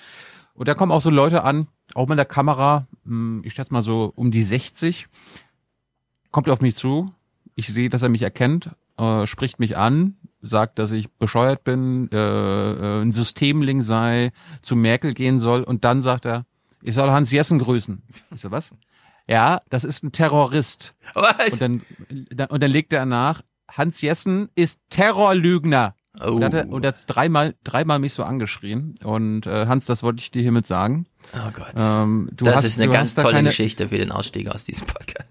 Und 0.55 0.67
da 0.67 0.73
kommen 0.73 0.91
auch 0.91 1.01
so 1.01 1.09
Leute 1.09 1.43
an, 1.43 1.67
auch 1.95 2.07
mit 2.07 2.17
der 2.17 2.25
Kamera, 2.25 2.87
hm, 3.05 3.41
ich 3.43 3.53
schätze 3.53 3.73
mal 3.73 3.83
so 3.83 4.11
um 4.15 4.31
die 4.31 4.43
60, 4.43 5.07
kommt 6.31 6.49
auf 6.49 6.61
mich 6.61 6.75
zu. 6.75 7.13
Ich 7.55 7.67
sehe, 7.67 7.89
dass 7.89 8.01
er 8.01 8.09
mich 8.09 8.21
erkennt, 8.21 8.69
äh, 8.97 9.25
spricht 9.27 9.59
mich 9.59 9.77
an, 9.77 10.17
sagt, 10.41 10.79
dass 10.79 10.91
ich 10.91 11.11
bescheuert 11.11 11.63
bin, 11.63 12.09
äh, 12.11 12.17
äh, 12.17 13.01
ein 13.01 13.11
Systemling 13.11 13.81
sei, 13.81 14.31
zu 14.61 14.75
Merkel 14.75 15.13
gehen 15.13 15.39
soll 15.39 15.63
und 15.63 15.83
dann 15.83 16.01
sagt 16.01 16.25
er, 16.25 16.45
ich 16.81 16.95
soll 16.95 17.11
Hans 17.11 17.31
Jessen 17.31 17.59
grüßen. 17.59 18.01
Ich 18.33 18.41
so, 18.41 18.51
was? 18.51 18.71
Ja, 19.27 19.61
das 19.69 19.83
ist 19.83 20.03
ein 20.03 20.11
Terrorist. 20.11 20.95
Was? 21.13 21.61
Und 21.61 21.83
dann, 22.31 22.47
und 22.47 22.63
dann 22.63 22.71
legt 22.71 22.93
er 22.93 23.05
nach, 23.05 23.43
Hans 23.69 24.01
Jessen 24.01 24.49
ist 24.55 24.79
Terrorlügner. 24.89 25.95
Oh. 26.19 26.33
Und, 26.33 26.43
hat 26.43 26.53
er, 26.53 26.69
und 26.69 26.83
er 26.83 26.89
hat 26.89 26.97
dreimal, 27.07 27.55
dreimal 27.63 27.99
mich 27.99 28.13
so 28.13 28.23
angeschrien. 28.23 28.95
Und 29.03 29.45
äh, 29.45 29.67
Hans, 29.67 29.85
das 29.85 30.03
wollte 30.03 30.21
ich 30.21 30.31
dir 30.31 30.41
hiermit 30.41 30.67
sagen. 30.67 31.05
Oh 31.33 31.51
Gott. 31.53 31.73
Ähm, 31.77 32.29
das 32.33 32.55
hast, 32.55 32.63
ist 32.65 32.79
eine 32.79 32.91
ganz 32.91 33.15
tolle 33.15 33.35
keine... 33.35 33.49
Geschichte 33.49 33.89
für 33.89 33.97
den 33.97 34.11
Ausstieg 34.11 34.49
aus 34.49 34.65
diesem 34.65 34.87
Podcast. 34.87 35.29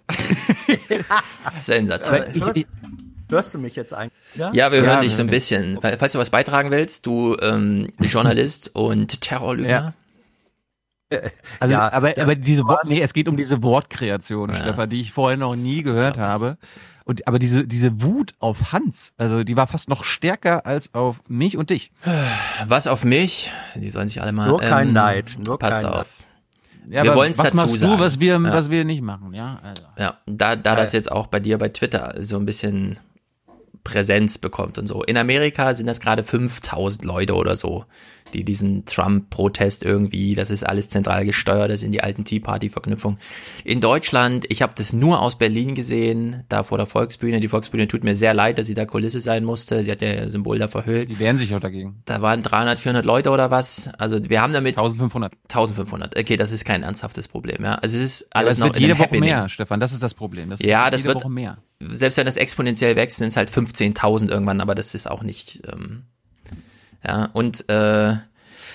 Sensationell. 1.51 2.31
Ich, 2.35 2.47
ich, 2.57 2.67
hörst 3.29 3.55
du 3.55 3.59
mich 3.59 3.75
jetzt 3.75 3.93
eigentlich? 3.93 4.13
Ja, 4.37 4.53
ja 4.53 4.73
wir 4.73 4.81
hören 4.81 4.89
ja, 4.91 5.01
dich 5.01 5.17
so 5.17 5.23
ein 5.23 5.29
bisschen. 5.29 5.81
Falls 5.81 6.13
du 6.13 6.19
was 6.19 6.31
beitragen 6.31 6.71
willst, 6.71 7.07
du 7.07 7.37
ähm, 7.41 7.89
Journalist 8.01 8.75
und 8.75 9.21
Terrorlügner. 9.21 9.71
Ja. 9.71 9.95
Also, 11.61 11.73
ja, 11.73 11.93
aber, 11.93 12.13
aber 12.19 12.35
diese 12.35 12.65
Wort, 12.65 12.85
nee, 12.85 13.01
es 13.01 13.13
geht 13.13 13.29
um 13.29 13.37
diese 13.37 13.63
Wortkreation, 13.63 14.51
ja. 14.51 14.61
Stefan, 14.61 14.91
die 14.91 15.01
ich 15.01 15.13
vorher 15.13 15.37
noch 15.37 15.57
nie 15.57 15.83
gehört 15.83 16.19
habe. 16.19 16.59
Und 17.05 17.27
aber 17.27 17.39
diese 17.39 17.67
diese 17.67 18.03
Wut 18.03 18.35
auf 18.39 18.73
Hans, 18.73 19.15
also 19.17 19.43
die 19.43 19.57
war 19.57 19.67
fast 19.67 19.89
noch 19.89 20.05
stärker 20.05 20.67
als 20.67 20.95
auf 20.95 21.21
mich 21.27 21.57
und 21.57 21.71
dich. 21.71 21.91
Was 22.67 22.87
auf 22.87 23.05
mich? 23.05 23.51
Die 23.75 23.89
sollen 23.89 24.09
sich 24.09 24.21
alle 24.21 24.33
mal. 24.33 24.49
Nur 24.49 24.61
kein 24.61 24.89
ähm, 24.89 24.95
Neid, 24.95 25.39
nur 25.45 25.59
passt 25.59 25.83
kein 25.83 25.93
auf. 25.93 26.07
Ja, 26.91 27.03
wir 27.03 27.15
wollen 27.15 27.31
es 27.31 27.39
dazu 27.39 27.57
machst 27.57 27.79
sagen. 27.79 27.97
Du, 27.97 27.99
was 27.99 28.21
wir 28.21 28.35
ja. 28.35 28.43
was 28.43 28.71
wir 28.71 28.85
nicht 28.85 29.03
machen, 29.03 29.33
ja. 29.33 29.61
Also. 29.63 29.85
Ja, 29.99 30.19
da 30.27 30.57
da 30.57 30.77
das 30.77 30.93
jetzt 30.93 31.11
auch 31.11 31.27
bei 31.27 31.41
dir 31.41 31.59
bei 31.59 31.71
Twitter 31.71 32.15
so 32.19 32.37
ein 32.37 32.47
bisschen 32.47 32.99
Präsenz 33.85 34.37
bekommt 34.37 34.79
und 34.79 34.87
so. 34.87 35.03
In 35.03 35.17
Amerika 35.17 35.73
sind 35.73 35.87
das 35.87 36.01
gerade 36.01 36.23
5000 36.23 37.05
Leute 37.05 37.35
oder 37.35 37.57
so, 37.57 37.87
die 38.33 38.45
diesen 38.45 38.85
Trump-Protest 38.85 39.85
irgendwie, 39.85 40.35
das 40.35 40.51
ist 40.51 40.65
alles 40.65 40.89
zentral 40.89 41.25
gesteuert, 41.25 41.71
das 41.71 41.81
sind 41.81 41.93
die 41.93 42.03
alten 42.03 42.25
Tea 42.25 42.41
Party-Verknüpfungen. 42.41 43.19
In 43.65 43.81
Deutschland, 43.81 44.47
ich 44.49 44.63
habe 44.63 44.73
das 44.77 44.93
nur 44.93 45.21
aus 45.21 45.39
Berlin 45.39 45.75
gesehen, 45.75 46.45
da 46.49 46.63
vor 46.63 46.79
der 46.79 46.87
Volksbühne. 46.87 47.41
Die 47.41 47.49
Volksbühne 47.49 47.89
tut 47.89 48.05
mir 48.05 48.15
sehr 48.15 48.35
leid, 48.35 48.59
dass 48.59 48.67
sie 48.67 48.75
da 48.75 48.85
Kulisse 48.85 49.21
sein 49.21 49.45
musste. 49.45 49.83
Sie 49.83 49.91
hat 49.91 50.01
ja 50.01 50.29
Symbol 50.29 50.59
da 50.59 50.69
verhüllt. 50.69 51.11
Die 51.11 51.19
wehren 51.19 51.39
sich 51.39 51.55
auch 51.55 51.61
dagegen. 51.61 52.03
Da 52.05 52.23
waren 52.23 52.43
300, 52.43 52.79
400 52.79 53.05
Leute 53.05 53.31
oder 53.31 53.51
was. 53.51 53.89
Also 53.99 54.19
wir 54.29 54.41
haben 54.41 54.53
damit 54.53 54.77
1500. 54.77 55.35
1500. 55.45 56.19
Okay, 56.19 56.37
das 56.37 56.53
ist 56.53 56.65
kein 56.65 56.83
ernsthaftes 56.83 57.29
Problem. 57.29 57.65
Ja, 57.65 57.75
also 57.77 57.97
es 57.97 58.05
ist 58.05 58.37
alles 58.37 58.59
ja, 58.59 58.67
noch 58.67 58.75
wird 58.75 58.77
in 58.77 58.83
jede 58.83 58.99
Woche 58.99 59.19
mehr, 59.19 59.49
Stefan. 59.49 59.81
Das 59.81 59.93
ist 59.93 60.03
das 60.03 60.15
Problem. 60.15 60.51
Das 60.51 60.61
ja, 60.61 60.91
das 60.91 61.05
wird 61.05 61.17
Woche 61.17 61.31
mehr. 61.31 61.59
Selbst 61.81 62.19
wenn 62.19 62.27
das 62.27 62.37
exponentiell 62.37 62.97
wächst, 62.97 63.19
sind 63.19 63.29
es 63.29 63.37
halt 63.37 63.51
15.000 63.51 64.31
irgendwann, 64.31 64.61
aber 64.61 64.75
das 64.75 64.95
ist 64.95 65.09
auch 65.09 65.23
nicht. 65.23 65.63
Ähm, 65.73 66.05
ja 67.05 67.29
und 67.33 67.69
äh, 67.69 68.17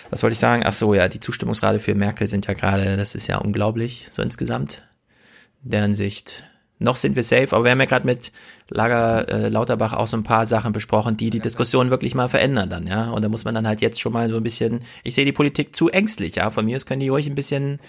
was 0.09 0.21
wollte 0.21 0.33
ich 0.33 0.39
sagen? 0.39 0.63
Ach 0.65 0.73
so, 0.73 0.93
ja, 0.93 1.07
die 1.07 1.19
Zustimmungsrate 1.19 1.79
für 1.79 1.95
Merkel 1.95 2.27
sind 2.27 2.45
ja 2.45 2.53
gerade, 2.53 2.97
das 2.97 3.15
ist 3.15 3.27
ja 3.27 3.39
unglaublich, 3.39 4.07
so 4.11 4.21
insgesamt. 4.21 4.83
In 5.63 5.71
deren 5.71 5.93
Sicht 5.93 6.43
Noch 6.79 6.97
sind 6.97 7.15
wir 7.15 7.23
safe, 7.23 7.55
aber 7.55 7.63
wir 7.63 7.71
haben 7.71 7.79
ja 7.79 7.85
gerade 7.85 8.05
mit 8.05 8.31
Lager 8.69 9.29
äh, 9.29 9.49
Lauterbach 9.49 9.93
auch 9.93 10.07
so 10.07 10.17
ein 10.17 10.23
paar 10.23 10.45
Sachen 10.45 10.73
besprochen, 10.73 11.17
die 11.17 11.29
die 11.29 11.39
Diskussion 11.39 11.89
wirklich 11.89 12.13
mal 12.13 12.29
verändern 12.29 12.69
dann, 12.69 12.87
ja. 12.87 13.09
Und 13.09 13.21
da 13.21 13.29
muss 13.29 13.45
man 13.45 13.55
dann 13.55 13.67
halt 13.67 13.81
jetzt 13.81 14.01
schon 14.01 14.13
mal 14.13 14.29
so 14.29 14.37
ein 14.37 14.43
bisschen, 14.43 14.81
ich 15.03 15.15
sehe 15.15 15.25
die 15.25 15.31
Politik 15.31 15.75
zu 15.75 15.89
ängstlich, 15.89 16.35
ja. 16.35 16.49
Von 16.51 16.65
mir 16.65 16.75
aus 16.75 16.85
können 16.85 16.99
die 16.99 17.09
ruhig 17.09 17.27
ein 17.27 17.35
bisschen 17.35 17.79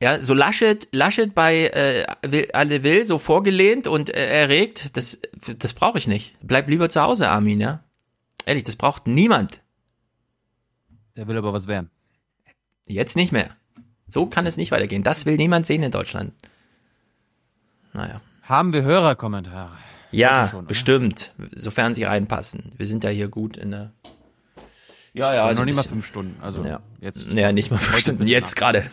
ja, 0.00 0.22
so 0.22 0.32
Laschet, 0.32 0.88
Laschet 0.92 1.34
bei 1.34 1.66
äh, 1.68 2.06
will, 2.22 2.48
alle 2.54 2.84
will, 2.84 3.04
so 3.04 3.18
vorgelehnt 3.18 3.86
und 3.86 4.08
äh, 4.08 4.42
erregt, 4.42 4.96
das, 4.96 5.20
das 5.58 5.74
brauche 5.74 5.98
ich 5.98 6.08
nicht. 6.08 6.36
Bleib 6.40 6.68
lieber 6.68 6.88
zu 6.88 7.02
Hause, 7.02 7.28
Armin, 7.28 7.60
ja. 7.60 7.84
Ehrlich, 8.46 8.64
das 8.64 8.76
braucht 8.76 9.06
niemand. 9.06 9.62
Der 11.16 11.26
will 11.28 11.36
aber 11.36 11.52
was 11.52 11.66
werden. 11.66 11.90
Jetzt 12.86 13.16
nicht 13.16 13.32
mehr. 13.32 13.56
So 14.08 14.26
kann 14.26 14.46
es 14.46 14.56
nicht 14.56 14.70
weitergehen. 14.72 15.02
Das 15.02 15.26
will 15.26 15.36
niemand 15.36 15.66
sehen 15.66 15.82
in 15.82 15.90
Deutschland. 15.90 16.32
Naja. 17.92 18.20
Haben 18.42 18.72
wir 18.72 18.82
Hörerkommentare? 18.82 19.76
Ja, 20.10 20.48
schon, 20.48 20.66
bestimmt. 20.66 21.34
Sofern 21.52 21.94
sie 21.94 22.02
reinpassen. 22.04 22.72
Wir 22.76 22.86
sind 22.86 23.04
ja 23.04 23.10
hier 23.10 23.28
gut 23.28 23.56
in 23.56 23.70
der. 23.70 23.92
Ja, 25.12 25.34
ja. 25.34 25.44
Aber 25.44 25.54
so 25.54 25.60
noch 25.60 25.66
nicht 25.66 25.76
mal 25.76 25.82
fünf 25.84 26.06
Stunden. 26.06 26.40
Also 26.40 26.64
Ja. 26.64 26.80
jetzt. 27.00 27.32
Ja, 27.32 27.52
nicht 27.52 27.70
mal 27.70 27.78
fünf 27.78 27.98
Stunden. 27.98 28.26
Jetzt 28.26 28.56
gerade. 28.56 28.90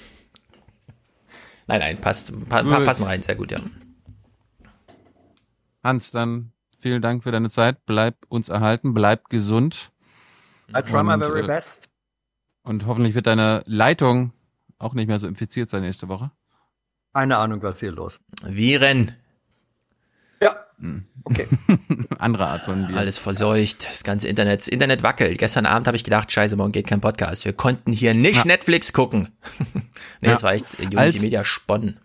Nein, 1.66 1.80
nein, 1.80 1.98
passt. 2.00 2.32
Pa 2.50 2.62
pa 2.64 2.80
passen 2.82 3.04
rein. 3.04 3.24
Sehr 3.24 3.36
gut, 3.36 3.52
ja. 3.52 3.60
Hans, 5.84 6.12
dann 6.12 6.52
vielen 6.78 7.02
Dank 7.02 7.24
für 7.24 7.32
deine 7.32 7.50
Zeit. 7.50 7.86
Bleib 7.86 8.16
uns 8.30 8.50
erhalten, 8.50 8.94
bleib 8.94 9.30
gesund. 9.30 9.92
I 10.70 10.82
try 10.82 11.04
my 11.04 11.14
Und, 11.14 11.20
very 11.22 11.44
äh, 11.44 11.48
best. 11.48 11.90
Und 12.64 12.86
hoffentlich 12.86 13.16
wird 13.16 13.28
deine 13.28 13.64
Leitung 13.66 14.34
auch 14.78 14.94
nicht 14.94 15.08
mehr 15.08 15.20
so 15.20 15.28
infiziert 15.28 15.70
sein 15.70 15.82
nächste 15.82 16.08
Woche. 16.10 16.32
Keine 17.14 17.38
Ahnung, 17.38 17.62
was 17.64 17.80
hier 17.80 17.92
los. 17.92 18.20
Viren. 18.44 19.16
Okay. 21.24 21.48
Andere 22.20 22.48
Art 22.48 22.62
von 22.62 22.84
Viren. 22.88 22.98
Alles 23.00 23.18
verseucht. 23.18 23.86
Das 23.90 24.04
ganze 24.04 24.28
Internet. 24.28 24.60
Das 24.62 24.68
Internet 24.68 25.02
wackelt. 25.02 25.40
Gestern 25.40 25.66
Abend 25.66 25.88
habe 25.88 25.98
ich 25.98 26.04
gedacht, 26.04 26.32
scheiße, 26.32 26.56
morgen 26.56 26.72
geht 26.72 26.86
kein 26.86 27.02
Podcast. 27.02 27.46
Wir 27.46 27.54
konnten 27.54 27.92
hier 27.92 28.14
nicht 28.14 28.36
Ja. 28.40 28.46
Netflix 28.46 28.94
gucken. 28.94 29.30
nee, 29.74 29.82
Ja. 30.22 30.32
das 30.34 30.44
war 30.44 30.54
echt 30.54 30.76
äh, 30.80 30.84
Unity 30.84 30.98
Als- 30.98 31.22
Media 31.22 31.44
Sponnen. 31.44 32.00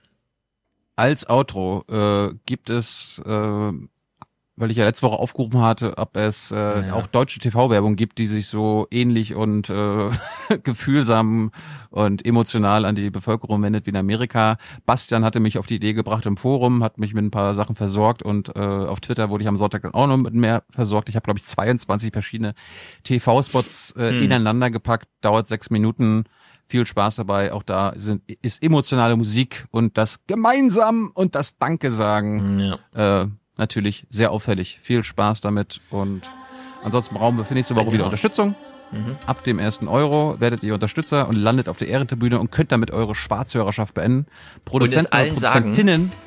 Als 0.97 1.29
Outro 1.29 1.85
äh, 1.89 2.35
gibt 2.47 2.71
es, 2.71 3.21
äh, 3.27 3.73
weil 4.63 4.71
ich 4.71 4.77
ja 4.77 4.85
letzte 4.85 5.03
Woche 5.09 5.19
aufgerufen 5.19 5.61
hatte, 5.61 5.99
ob 5.99 6.17
es 6.17 6.51
äh, 6.53 6.87
Ja. 6.87 6.93
auch 6.95 7.07
deutsche 7.09 7.41
TV-Werbung 7.41 7.97
gibt, 7.97 8.19
die 8.19 8.27
sich 8.29 8.47
so 8.47 8.87
ähnlich 8.91 9.35
und 9.35 9.69
äh, 9.69 10.11
gefühlsam 10.63 11.51
und 11.91 12.25
emotional 12.25 12.85
an 12.85 12.95
die 12.95 13.11
Bevölkerung 13.11 13.63
wendet 13.63 13.87
wie 13.87 13.91
in 13.91 13.97
Amerika. 13.97 14.57
Bastian 14.87 15.25
hatte 15.25 15.41
mich 15.41 15.59
auf 15.59 15.67
die 15.67 15.75
Idee 15.77 15.93
gebracht 15.95 16.25
im 16.27 16.37
Forum, 16.37 16.83
hat 16.85 16.97
mich 16.99 17.13
mit 17.13 17.25
ein 17.25 17.31
paar 17.33 17.55
Sachen 17.55 17.75
versorgt 17.75 18.23
und 18.23 18.55
äh, 18.55 18.61
auf 18.61 19.01
Twitter 19.01 19.31
wurde 19.31 19.43
ich 19.43 19.49
am 19.49 19.57
Sonntag 19.57 19.83
dann 19.83 19.95
auch 19.95 20.07
noch 20.07 20.17
mit 20.17 20.33
mehr 20.35 20.63
versorgt. 20.71 21.09
Ich 21.09 21.17
habe, 21.17 21.25
glaube 21.25 21.39
ich, 21.41 21.45
22 21.45 22.13
verschiedene 22.13 22.55
TV-Spots 23.05 23.95
äh, 23.97 24.11
Hm. 24.13 24.23
ineinander 24.23 24.71
gepackt, 24.71 25.09
dauert 25.21 25.49
sechs 25.49 25.71
Minuten. 25.71 26.25
Viel 26.69 26.87
Spaß 26.87 27.17
dabei. 27.17 27.53
Auch 27.53 27.65
da 27.65 27.93
sind, 27.97 28.23
ist 28.41 28.63
emotionale 28.63 29.17
Musik 29.17 29.67
und 29.71 29.99
das 29.99 30.21
Gemeinsam 30.27 31.11
und 31.13 31.35
das 31.35 31.59
Danke 31.59 31.91
sagen 31.91 32.61
Ja. 32.95 33.23
äh, 33.25 33.27
natürlich 33.57 34.07
sehr 34.11 34.31
auffällig. 34.31 34.79
Viel 34.83 35.03
Spaß 35.03 35.41
damit 35.41 35.81
und 35.91 36.23
ansonsten 36.83 37.15
brauchen 37.15 37.37
wir 37.37 37.45
für 37.45 37.55
nächste 37.55 37.77
Woche 37.77 37.93
wieder 37.93 38.05
Unterstützung. 38.05 38.55
Mhm. 38.93 39.17
Ab 39.27 39.43
dem 39.45 39.59
ersten 39.59 39.89
Euro 39.89 40.37
werdet 40.39 40.63
ihr 40.63 40.75
Unterstützer 40.75 41.29
und 41.29 41.37
landet 41.37 41.69
auf 41.69 41.79
der 41.79 41.89
Ehrentribüne 41.89 42.39
und 42.39 42.53
könnt 42.53 42.73
damit 42.73 42.91
eure 42.91 43.15
Schwarzhörerschaft 43.15 43.95
beenden. 43.95 44.27
Produzenten 44.65 45.13
allen 45.13 45.31
und 45.31 45.41
sagen. 45.41 45.63
Produzentinnen. 45.65 46.13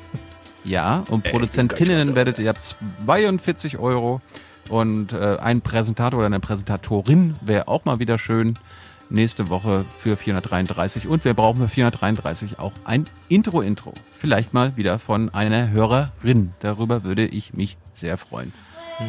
Ja, 0.64 1.04
und 1.10 1.24
Ey, 1.24 1.30
Produzentinnen 1.30 2.16
werdet 2.16 2.40
ihr 2.40 2.50
ab 2.50 2.56
42 2.60 3.78
Euro. 3.78 4.20
Und 4.68 5.12
äh, 5.12 5.36
ein 5.36 5.60
Präsentator 5.60 6.18
oder 6.18 6.26
eine 6.26 6.40
Präsentatorin 6.40 7.36
wäre 7.40 7.68
auch 7.68 7.84
mal 7.84 8.00
wieder 8.00 8.18
schön. 8.18 8.58
Nächste 9.08 9.48
Woche 9.50 9.84
für 10.00 10.16
433. 10.16 11.06
Und 11.06 11.24
wir 11.24 11.34
brauchen 11.34 11.60
für 11.60 11.68
433 11.68 12.58
auch 12.58 12.72
ein 12.84 13.06
Intro-Intro. 13.28 13.94
Vielleicht 14.18 14.52
mal 14.52 14.76
wieder 14.76 14.98
von 14.98 15.32
einer 15.32 15.70
Hörerin. 15.70 16.52
Darüber 16.60 17.04
würde 17.04 17.26
ich 17.26 17.54
mich 17.54 17.76
sehr 17.94 18.16
freuen. 18.16 18.52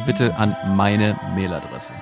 Bitte 0.06 0.36
an 0.36 0.56
meine 0.76 1.18
Mailadresse. 1.34 1.92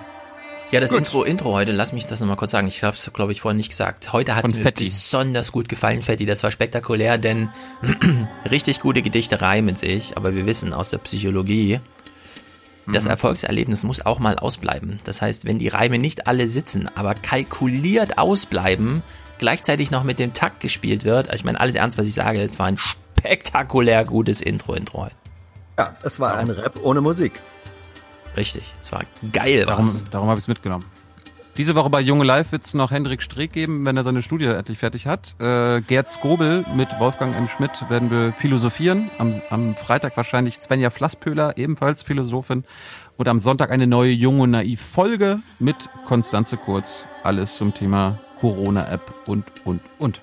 Ja, 0.72 0.80
das 0.80 0.90
Gut. 0.90 0.98
Intro, 0.98 1.22
Intro 1.22 1.52
heute, 1.52 1.70
lass 1.70 1.92
mich 1.92 2.06
das 2.06 2.20
nochmal 2.20 2.36
kurz 2.36 2.50
sagen. 2.50 2.66
Ich 2.66 2.82
habe 2.82 2.96
es, 2.96 3.10
glaube 3.12 3.30
ich, 3.30 3.40
vorhin 3.40 3.56
nicht 3.56 3.68
gesagt. 3.68 4.12
Heute 4.12 4.34
hat 4.34 4.46
es 4.46 4.54
mir 4.54 4.62
Fetti. 4.62 4.82
besonders 4.82 5.52
gut 5.52 5.68
gefallen, 5.68 6.02
Fetti. 6.02 6.26
Das 6.26 6.42
war 6.42 6.50
spektakulär, 6.50 7.18
denn 7.18 7.50
richtig 8.50 8.80
gute 8.80 9.00
Gedichte 9.00 9.40
reimen 9.40 9.76
sich, 9.76 10.16
aber 10.16 10.34
wir 10.34 10.44
wissen 10.44 10.72
aus 10.72 10.90
der 10.90 10.98
Psychologie, 10.98 11.80
das 12.86 13.04
Mhm. 13.04 13.10
Erfolgserlebnis 13.10 13.82
muss 13.84 14.04
auch 14.04 14.18
mal 14.18 14.38
ausbleiben. 14.38 14.98
Das 15.04 15.22
heißt, 15.22 15.44
wenn 15.44 15.58
die 15.58 15.68
Reime 15.68 15.98
nicht 15.98 16.26
alle 16.26 16.48
sitzen, 16.48 16.88
aber 16.94 17.14
kalkuliert 17.14 18.18
ausbleiben, 18.18 19.02
gleichzeitig 19.38 19.90
noch 19.90 20.04
mit 20.04 20.18
dem 20.18 20.32
Takt 20.32 20.60
gespielt 20.60 21.04
wird, 21.04 21.28
also 21.28 21.40
ich 21.40 21.44
meine, 21.44 21.60
alles 21.60 21.74
ernst, 21.74 21.98
was 21.98 22.06
ich 22.06 22.14
sage, 22.14 22.40
es 22.42 22.58
war 22.58 22.66
ein 22.66 22.78
spektakulär 22.78 24.04
gutes 24.04 24.40
Intro-Intro. 24.40 25.08
Ja, 25.78 25.94
es 26.02 26.20
war 26.20 26.36
ein 26.36 26.50
Rap 26.50 26.78
ohne 26.82 27.00
Musik. 27.00 27.32
Richtig, 28.36 28.62
es 28.80 28.92
war 28.92 29.02
geil 29.32 29.64
Darum, 29.66 29.84
was. 29.84 30.04
darum 30.10 30.28
habe 30.28 30.38
ich 30.38 30.44
es 30.44 30.48
mitgenommen. 30.48 30.84
Diese 31.56 31.74
Woche 31.74 31.88
bei 31.88 32.02
Junge 32.02 32.24
Live 32.24 32.52
wird 32.52 32.66
es 32.66 32.74
noch 32.74 32.90
Hendrik 32.90 33.22
Streeck 33.22 33.50
geben, 33.50 33.82
wenn 33.86 33.96
er 33.96 34.04
seine 34.04 34.20
Studie 34.20 34.44
endlich 34.44 34.76
fertig 34.76 35.06
hat. 35.06 35.36
Äh, 35.40 35.80
Gerd 35.80 36.10
Skobel 36.10 36.66
mit 36.76 36.88
Wolfgang 37.00 37.34
M. 37.34 37.48
Schmidt 37.48 37.88
werden 37.88 38.10
wir 38.10 38.34
philosophieren. 38.34 39.10
Am, 39.16 39.40
am 39.48 39.74
Freitag 39.74 40.18
wahrscheinlich 40.18 40.60
Svenja 40.60 40.90
Flasspöhler, 40.90 41.56
ebenfalls 41.56 42.02
Philosophin. 42.02 42.64
Und 43.16 43.26
am 43.28 43.38
Sonntag 43.38 43.70
eine 43.70 43.86
neue 43.86 44.10
Jung 44.10 44.40
und 44.40 44.50
Naiv 44.50 44.82
Folge 44.82 45.40
mit 45.58 45.76
Konstanze 46.04 46.58
Kurz. 46.58 47.06
Alles 47.22 47.56
zum 47.56 47.72
Thema 47.72 48.18
Corona-App 48.40 49.14
und, 49.24 49.44
und, 49.64 49.80
und. 49.98 50.20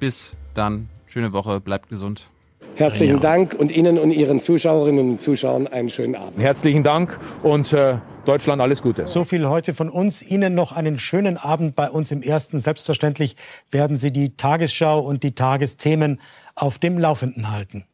Bis 0.00 0.32
dann. 0.54 0.88
Schöne 1.06 1.32
Woche. 1.32 1.60
Bleibt 1.60 1.88
gesund. 1.88 2.31
Herzlichen 2.74 3.20
Dank 3.20 3.54
und 3.54 3.70
Ihnen 3.70 3.98
und 3.98 4.12
Ihren 4.12 4.40
Zuschauerinnen 4.40 5.10
und 5.10 5.20
Zuschauern 5.20 5.66
einen 5.66 5.90
schönen 5.90 6.16
Abend. 6.16 6.38
Herzlichen 6.38 6.82
Dank 6.82 7.18
und 7.42 7.72
äh, 7.72 7.98
Deutschland 8.24 8.62
alles 8.62 8.82
Gute. 8.82 9.06
So 9.06 9.24
viel 9.24 9.46
heute 9.46 9.74
von 9.74 9.90
uns. 9.90 10.22
Ihnen 10.22 10.54
noch 10.54 10.72
einen 10.72 10.98
schönen 10.98 11.36
Abend 11.36 11.76
bei 11.76 11.90
uns 11.90 12.10
im 12.12 12.22
Ersten. 12.22 12.58
Selbstverständlich 12.58 13.36
werden 13.70 13.96
Sie 13.96 14.10
die 14.10 14.36
Tagesschau 14.36 15.00
und 15.00 15.22
die 15.22 15.34
Tagesthemen 15.34 16.20
auf 16.54 16.78
dem 16.78 16.98
Laufenden 16.98 17.50
halten. 17.50 17.84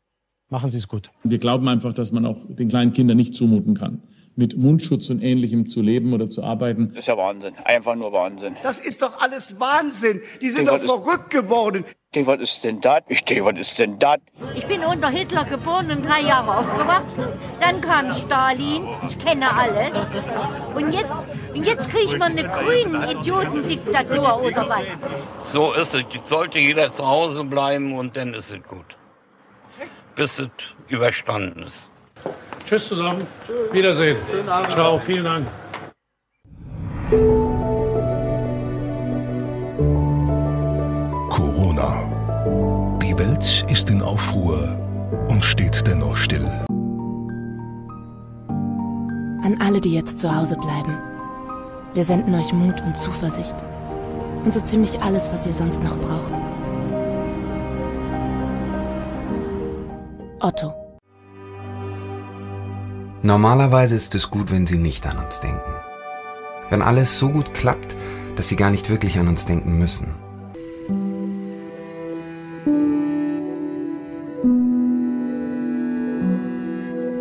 Machen 0.49 0.71
Sie 0.71 0.79
es 0.79 0.87
gut. 0.87 1.11
Wir 1.25 1.39
glauben 1.39 1.69
einfach, 1.69 1.93
dass 1.93 2.13
man 2.13 2.25
auch 2.25 2.39
den 2.49 2.69
kleinen 2.69 2.93
Kindern 2.93 3.17
nicht 3.17 3.35
zumuten 3.35 3.75
kann, 3.75 4.03
mit 4.39 4.57
Mundschutz 4.57 5.11
und 5.11 5.21
Ähnlichem 5.21 5.67
zu 5.67 5.83
leben 5.83 6.13
oder 6.13 6.29
zu 6.31 6.43
arbeiten. 6.45 6.89
Das 6.91 7.01
ist 7.01 7.09
ja 7.09 7.17
Wahnsinn. 7.17 7.55
Einfach 7.65 7.97
nur 7.97 8.13
Wahnsinn. 8.13 8.57
Das 8.63 8.79
ist 8.79 9.03
doch 9.03 9.21
alles 9.21 9.59
Wahnsinn. 9.59 10.23
Die 10.41 10.49
sind 10.49 10.61
Ding, 10.61 10.67
doch 10.69 10.75
was 10.75 10.83
ist- 10.83 10.89
verrückt 10.91 11.31
geworden. 11.31 11.85
Ich 11.89 12.13
denke, 12.15 12.31
was 12.33 12.41
ist 12.41 12.65
denn 12.65 12.81
das? 12.81 13.03
Ich 13.09 13.23
denke, 13.25 13.45
was 13.45 13.59
ist 13.59 13.79
denn 13.79 13.99
das? 13.99 14.19
Ich 14.55 14.65
bin 14.67 14.83
unter 14.83 15.11
Hitler 15.11 15.45
geboren 15.45 15.91
und 15.91 16.03
drei 16.09 16.23
Jahre 16.23 16.57
aufgewachsen. 16.59 17.25
Dann 17.61 17.81
kam 17.83 18.15
Stalin, 18.15 18.85
ich 19.09 19.19
kenne 19.19 19.47
alles. 19.55 19.91
Und 20.75 20.93
jetzt, 20.95 21.27
und 21.55 21.65
jetzt 21.67 21.91
kriegt 21.91 22.19
man 22.19 22.33
eine 22.39 22.45
grüne 22.49 23.13
Idiotendiktatur 23.13 24.43
oder 24.43 24.69
was? 24.69 24.87
So 25.53 25.73
ist 25.75 25.95
es. 25.95 26.05
Sollte 26.29 26.59
jeder 26.61 26.89
zu 26.89 27.07
Hause 27.07 27.45
bleiben 27.45 27.93
und 27.99 28.17
dann 28.17 28.33
ist 28.35 28.51
es 28.53 28.63
gut. 28.63 28.97
Bis 30.15 30.39
es 30.39 30.49
überstanden 30.89 31.65
ist. 31.65 31.91
Tschüss 32.69 32.87
zusammen. 32.87 33.27
Wiedersehen. 33.73 34.19
Schönen 34.31 34.49
Abend. 34.51 34.73
Ciao. 34.73 34.99
Vielen 34.99 35.25
Dank. 35.25 35.47
Corona. 41.31 42.05
Die 43.03 43.19
Welt 43.19 43.65
ist 43.71 43.89
in 43.89 44.03
Aufruhr 44.03 44.79
und 45.31 45.43
steht 45.43 45.87
dennoch 45.87 46.15
still. 46.15 46.45
An 49.43 49.57
alle, 49.61 49.81
die 49.81 49.95
jetzt 49.95 50.19
zu 50.19 50.37
Hause 50.37 50.59
bleiben. 50.59 50.99
Wir 51.95 52.05
senden 52.05 52.35
euch 52.35 52.53
Mut 52.53 52.83
und 52.83 52.99
Zuversicht. 52.99 53.57
Und 54.45 54.53
so 54.53 54.61
ziemlich 54.61 55.01
alles, 55.01 55.33
was 55.33 55.47
ihr 55.47 55.55
sonst 55.55 55.83
noch 55.83 55.97
braucht. 55.97 56.35
Otto. 60.41 60.88
Normalerweise 63.23 63.97
ist 63.97 64.15
es 64.15 64.31
gut, 64.31 64.53
wenn 64.53 64.67
Sie 64.67 64.79
nicht 64.79 65.07
an 65.07 65.19
uns 65.19 65.41
denken. 65.41 65.73
Wenn 66.71 66.83
alles 66.83 67.19
so 67.19 67.31
gut 67.31 67.53
klappt, 67.53 67.97
dass 68.37 68.49
Sie 68.49 68.57
gar 68.57 68.71
nicht 68.71 68.91
wirklich 68.91 69.19
an 69.19 69.27
uns 69.27 69.45
denken 69.45 69.77
müssen. 69.77 70.15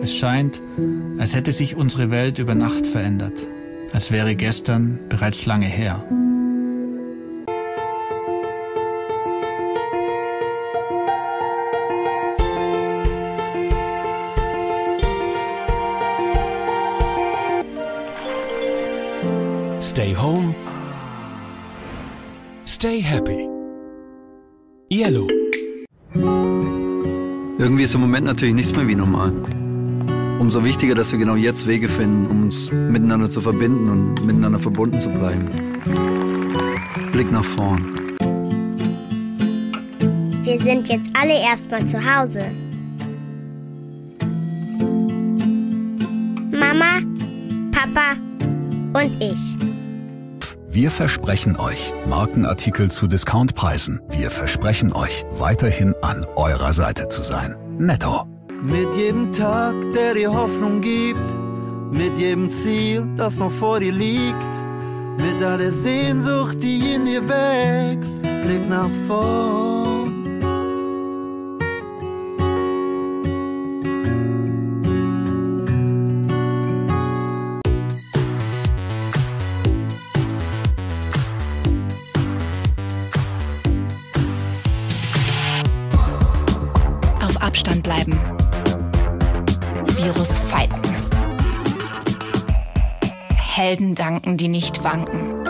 Es 0.03 0.15
scheint, 0.15 0.62
als 1.17 1.35
hätte 1.35 1.51
sich 1.51 1.76
unsere 1.76 2.12
Welt 2.12 2.38
über 2.38 2.56
Nacht 2.56 2.85
verändert, 2.85 3.47
als 3.92 4.12
wäre 4.12 4.35
gestern 4.35 4.99
bereits 5.10 5.46
lange 5.46 5.65
her. 5.65 6.03
Stay 19.97 20.13
home. 20.13 20.53
Stay 22.67 23.01
happy. 23.01 23.49
Yellow. 24.92 25.28
Irgendwie 27.58 27.81
ist 27.81 27.96
im 27.96 28.01
Moment 28.01 28.28
natürlich 28.28 28.53
nichts 28.53 28.76
mehr 28.76 28.88
wie 28.88 28.94
normal. 28.94 29.33
Umso 30.38 30.63
wichtiger, 30.63 30.94
dass 30.94 31.12
wir 31.13 31.17
genau 31.17 31.35
jetzt 31.35 31.65
Wege 31.65 31.90
finden, 31.90 32.28
um 32.28 32.44
uns 32.44 32.72
miteinander 32.72 33.28
zu 33.28 33.42
verbinden 33.42 33.90
und 33.90 34.24
miteinander 34.24 34.60
verbunden 34.60 35.01
zu 35.01 35.10
bleiben. 35.10 35.46
Blick 37.12 37.31
nach 37.31 37.44
vorn. 37.44 37.96
Wir 40.44 40.60
sind 40.60 40.90
jetzt 40.90 41.10
alle 41.19 41.42
erstmal 41.42 41.88
zu 41.88 41.97
Hause. 41.97 42.51
Mama, 46.51 47.01
Papa 47.72 48.13
und 48.94 49.24
ich. 49.24 49.57
Wir 50.77 50.92
versprechen 50.92 51.58
euch 51.58 51.92
Markenartikel 52.06 52.92
zu 52.92 53.08
Discountpreisen. 53.08 53.99
Wir 54.10 54.29
versprechen 54.29 54.93
euch 54.93 55.26
weiterhin 55.31 55.95
an 56.03 56.24
eurer 56.35 56.72
Seite 56.72 57.08
zu 57.08 57.24
sein. 57.24 57.58
Netto. 57.79 58.27
Mit 58.61 58.93
jedem 58.95 59.31
Tag, 59.31 59.74
der 59.95 60.13
dir 60.13 60.31
Hoffnung 60.31 60.81
gibt, 60.81 61.35
mit 61.92 62.19
jedem 62.19 62.51
Ziel, 62.51 63.08
das 63.17 63.40
noch 63.40 63.51
vor 63.51 63.79
dir 63.79 63.92
liegt, 63.92 64.53
mit 65.17 65.43
all 65.43 65.58
der 65.58 65.72
Sehnsucht, 65.72 66.61
die 66.61 66.93
in 66.93 67.06
dir 67.06 67.27
wächst, 67.27 68.22
blick 68.22 68.69
nach 68.69 68.92
vorn. 69.08 69.76
Bleiben. 87.97 88.19
Virus 89.96 90.40
fighten. 90.40 90.81
Helden 93.35 93.96
danken, 93.96 94.38
die 94.38 94.47
nicht 94.47 94.83
wanken. 94.83 95.44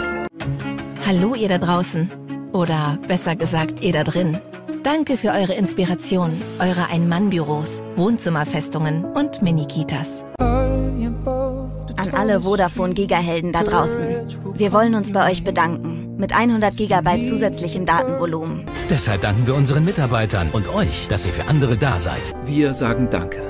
Hallo 1.05 1.35
ihr 1.35 1.49
da 1.49 1.57
draußen. 1.57 2.11
Oder 2.53 2.97
besser 3.07 3.35
gesagt, 3.35 3.83
ihr 3.83 3.91
da 3.91 4.03
drin. 4.03 4.37
Danke 4.83 5.17
für 5.17 5.31
eure 5.31 5.53
Inspiration, 5.53 6.41
eure 6.59 6.89
Ein-Mann-Büros, 6.89 7.81
Wohnzimmerfestungen 7.95 9.03
und 9.03 9.41
Mini-Kitas. 9.41 10.23
An 10.39 12.13
alle 12.13 12.41
Vodafone 12.41 12.93
Gigahelden 12.93 13.51
da 13.51 13.63
draußen. 13.63 14.05
Wir 14.53 14.71
wollen 14.71 14.95
uns 14.95 15.11
bei 15.11 15.29
euch 15.29 15.43
bedanken. 15.43 15.96
Mit 16.17 16.33
100 16.33 16.75
Gigabyte 16.75 17.27
zusätzlichem 17.27 17.85
Datenvolumen. 17.85 18.65
Deshalb 18.89 19.21
danken 19.21 19.45
wir 19.45 19.53
unseren 19.53 19.85
Mitarbeitern 19.85 20.49
und 20.51 20.67
euch, 20.73 21.07
dass 21.07 21.27
ihr 21.27 21.31
für 21.31 21.45
andere 21.45 21.77
da 21.77 21.99
seid. 21.99 22.33
Wir 22.43 22.73
sagen 22.73 23.09
Danke. 23.11 23.41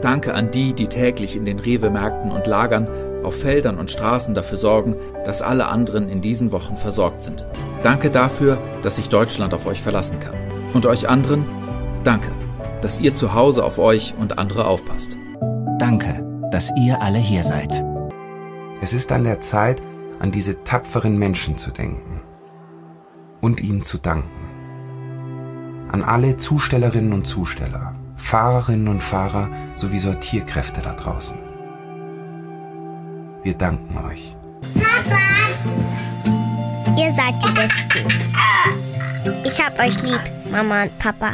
Danke 0.00 0.32
an 0.32 0.50
die, 0.50 0.72
die 0.72 0.86
täglich 0.86 1.36
in 1.36 1.44
den 1.44 1.58
Rewe-Märkten 1.58 2.32
und 2.32 2.46
Lagern, 2.46 2.88
auf 3.22 3.38
Feldern 3.38 3.76
und 3.76 3.90
Straßen 3.90 4.32
dafür 4.32 4.56
sorgen, 4.56 4.96
dass 5.26 5.42
alle 5.42 5.66
anderen 5.66 6.08
in 6.08 6.22
diesen 6.22 6.52
Wochen 6.52 6.78
versorgt 6.78 7.22
sind. 7.22 7.46
Danke 7.82 8.10
dafür, 8.10 8.56
dass 8.80 8.96
sich 8.96 9.10
Deutschland 9.10 9.52
auf 9.52 9.66
euch 9.66 9.82
verlassen 9.82 10.20
kann. 10.20 10.34
Und 10.72 10.86
euch 10.86 11.06
anderen, 11.06 11.44
danke, 12.02 12.30
dass 12.80 12.98
ihr 12.98 13.14
zu 13.14 13.34
Hause 13.34 13.62
auf 13.62 13.78
euch 13.78 14.14
und 14.18 14.38
andere 14.38 14.64
aufpasst. 14.64 15.18
Danke, 15.78 16.26
dass 16.50 16.70
ihr 16.78 17.02
alle 17.02 17.18
hier 17.18 17.44
seid. 17.44 17.84
Es 18.80 18.94
ist 18.94 19.12
an 19.12 19.24
der 19.24 19.40
Zeit, 19.40 19.82
an 20.20 20.30
diese 20.30 20.62
tapferen 20.64 21.18
Menschen 21.18 21.56
zu 21.56 21.70
denken 21.70 22.20
und 23.40 23.60
ihnen 23.60 23.82
zu 23.82 23.98
danken. 23.98 24.28
An 25.90 26.04
alle 26.04 26.36
Zustellerinnen 26.36 27.12
und 27.12 27.26
Zusteller, 27.26 27.96
Fahrerinnen 28.16 28.88
und 28.88 29.02
Fahrer 29.02 29.48
sowie 29.74 29.98
Sortierkräfte 29.98 30.82
da 30.82 30.92
draußen. 30.92 31.38
Wir 33.42 33.54
danken 33.54 33.96
euch. 34.04 34.36
Ihr 36.96 37.14
seid 37.14 37.42
die 37.42 37.52
Besten. 37.52 38.08
Ich 39.44 39.60
hab 39.64 39.78
euch 39.78 40.02
lieb, 40.02 40.20
Mama 40.50 40.82
und 40.82 40.98
Papa. 40.98 41.32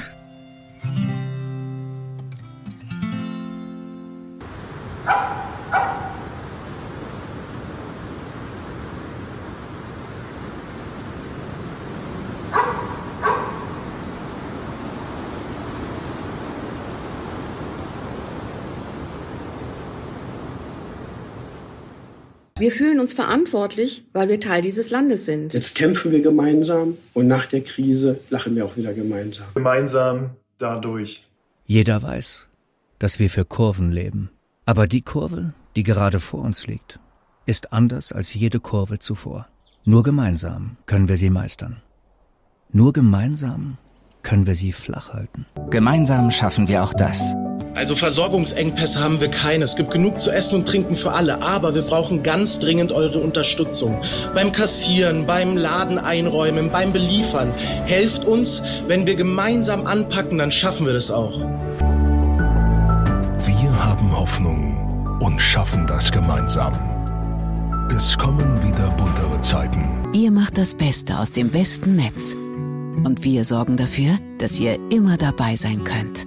Wir 22.58 22.72
fühlen 22.72 23.00
uns 23.00 23.12
verantwortlich, 23.12 24.04
weil 24.14 24.30
wir 24.30 24.40
Teil 24.40 24.62
dieses 24.62 24.88
Landes 24.88 25.26
sind. 25.26 25.52
Jetzt 25.52 25.74
kämpfen 25.74 26.10
wir 26.10 26.20
gemeinsam 26.22 26.96
und 27.12 27.26
nach 27.26 27.44
der 27.44 27.60
Krise 27.60 28.18
lachen 28.30 28.56
wir 28.56 28.64
auch 28.64 28.78
wieder 28.78 28.94
gemeinsam. 28.94 29.48
Gemeinsam 29.54 30.30
dadurch. 30.56 31.26
Jeder 31.66 32.02
weiß, 32.02 32.46
dass 32.98 33.18
wir 33.18 33.28
für 33.28 33.44
Kurven 33.44 33.92
leben. 33.92 34.30
Aber 34.64 34.86
die 34.86 35.02
Kurve, 35.02 35.52
die 35.76 35.82
gerade 35.82 36.18
vor 36.18 36.40
uns 36.40 36.66
liegt, 36.66 36.98
ist 37.44 37.74
anders 37.74 38.10
als 38.10 38.32
jede 38.32 38.58
Kurve 38.58 39.00
zuvor. 39.00 39.48
Nur 39.84 40.02
gemeinsam 40.02 40.78
können 40.86 41.10
wir 41.10 41.18
sie 41.18 41.30
meistern. 41.30 41.82
Nur 42.72 42.94
gemeinsam 42.94 43.76
können 44.22 44.46
wir 44.46 44.54
sie 44.54 44.72
flach 44.72 45.12
halten. 45.12 45.44
Gemeinsam 45.68 46.30
schaffen 46.30 46.68
wir 46.68 46.82
auch 46.82 46.94
das. 46.94 47.34
Also 47.76 47.94
Versorgungsengpässe 47.94 49.00
haben 49.00 49.20
wir 49.20 49.28
keine. 49.28 49.64
Es 49.64 49.76
gibt 49.76 49.90
genug 49.90 50.18
zu 50.18 50.30
essen 50.30 50.54
und 50.56 50.66
trinken 50.66 50.96
für 50.96 51.12
alle. 51.12 51.42
Aber 51.42 51.74
wir 51.74 51.82
brauchen 51.82 52.22
ganz 52.22 52.58
dringend 52.58 52.90
eure 52.90 53.18
Unterstützung. 53.18 54.00
Beim 54.34 54.50
Kassieren, 54.50 55.26
beim 55.26 55.58
Laden 55.58 55.98
einräumen, 55.98 56.70
beim 56.70 56.94
Beliefern. 56.94 57.52
Helft 57.84 58.24
uns. 58.24 58.62
Wenn 58.88 59.06
wir 59.06 59.14
gemeinsam 59.14 59.86
anpacken, 59.86 60.38
dann 60.38 60.50
schaffen 60.50 60.86
wir 60.86 60.94
das 60.94 61.10
auch. 61.10 61.38
Wir 63.44 63.84
haben 63.84 64.16
Hoffnung 64.16 65.18
und 65.20 65.40
schaffen 65.40 65.86
das 65.86 66.10
gemeinsam. 66.10 66.72
Es 67.94 68.16
kommen 68.16 68.62
wieder 68.66 68.88
buntere 68.92 69.38
Zeiten. 69.42 69.84
Ihr 70.14 70.30
macht 70.30 70.56
das 70.56 70.74
Beste 70.74 71.18
aus 71.18 71.30
dem 71.30 71.50
besten 71.50 71.96
Netz. 71.96 72.34
Und 73.04 73.22
wir 73.22 73.44
sorgen 73.44 73.76
dafür, 73.76 74.18
dass 74.38 74.58
ihr 74.58 74.78
immer 74.90 75.18
dabei 75.18 75.56
sein 75.56 75.84
könnt. 75.84 76.26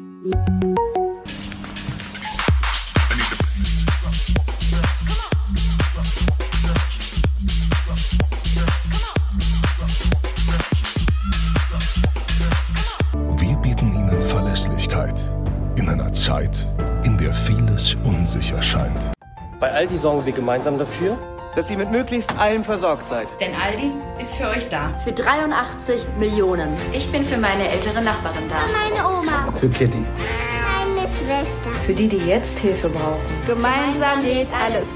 Verlässlichkeit 15.00 15.36
in 15.78 15.88
einer 15.88 16.12
Zeit, 16.12 16.68
in 17.04 17.18
der 17.18 17.34
vieles 17.34 17.96
unsicher 18.04 18.62
scheint. 18.62 19.14
Bei 19.60 19.72
Aldi 19.72 19.98
sorgen 19.98 20.26
wir 20.26 20.34
gemeinsam 20.34 20.78
dafür, 20.78 21.18
dass 21.56 21.70
ihr 21.70 21.78
mit 21.78 21.92
möglichst 21.92 22.38
allem 22.38 22.64
versorgt 22.64 23.08
seid. 23.08 23.28
Denn 23.40 23.52
Aldi 23.56 23.92
ist 24.20 24.36
für 24.36 24.50
euch 24.50 24.68
da. 24.70 24.98
Für 25.04 25.12
83 25.12 26.06
Millionen. 26.18 26.70
Ich 26.94 27.10
bin 27.12 27.26
für 27.26 27.38
meine 27.38 27.70
ältere 27.70 28.02
Nachbarin 28.02 28.44
da. 28.50 28.56
Für 28.60 28.74
meine 28.74 29.20
Oma. 29.20 29.54
Für 29.56 29.70
Kitty. 29.70 30.00
Meine 30.00 31.08
Schwester. 31.08 31.70
Für 31.86 31.94
die, 31.94 32.08
die 32.08 32.18
jetzt 32.18 32.58
Hilfe 32.60 32.90
brauchen. 32.90 33.22
Gemeinsam 33.48 34.22
geht 34.24 34.48
alles. 34.54 34.88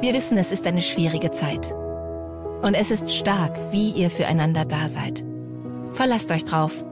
Wir 0.00 0.14
wissen, 0.14 0.38
es 0.38 0.52
ist 0.52 0.66
eine 0.66 0.82
schwierige 0.82 1.30
Zeit. 1.30 1.72
Und 2.62 2.74
es 2.74 2.90
ist 2.90 3.10
stark, 3.10 3.58
wie 3.70 3.90
ihr 3.90 4.10
füreinander 4.10 4.64
da 4.64 4.88
seid. 4.88 5.24
Verlasst 5.92 6.30
euch 6.30 6.44
drauf. 6.44 6.84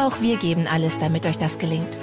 Auch 0.00 0.22
wir 0.22 0.38
geben 0.38 0.66
alles, 0.66 0.96
damit 0.96 1.26
euch 1.26 1.36
das 1.36 1.58
gelingt. 1.58 1.98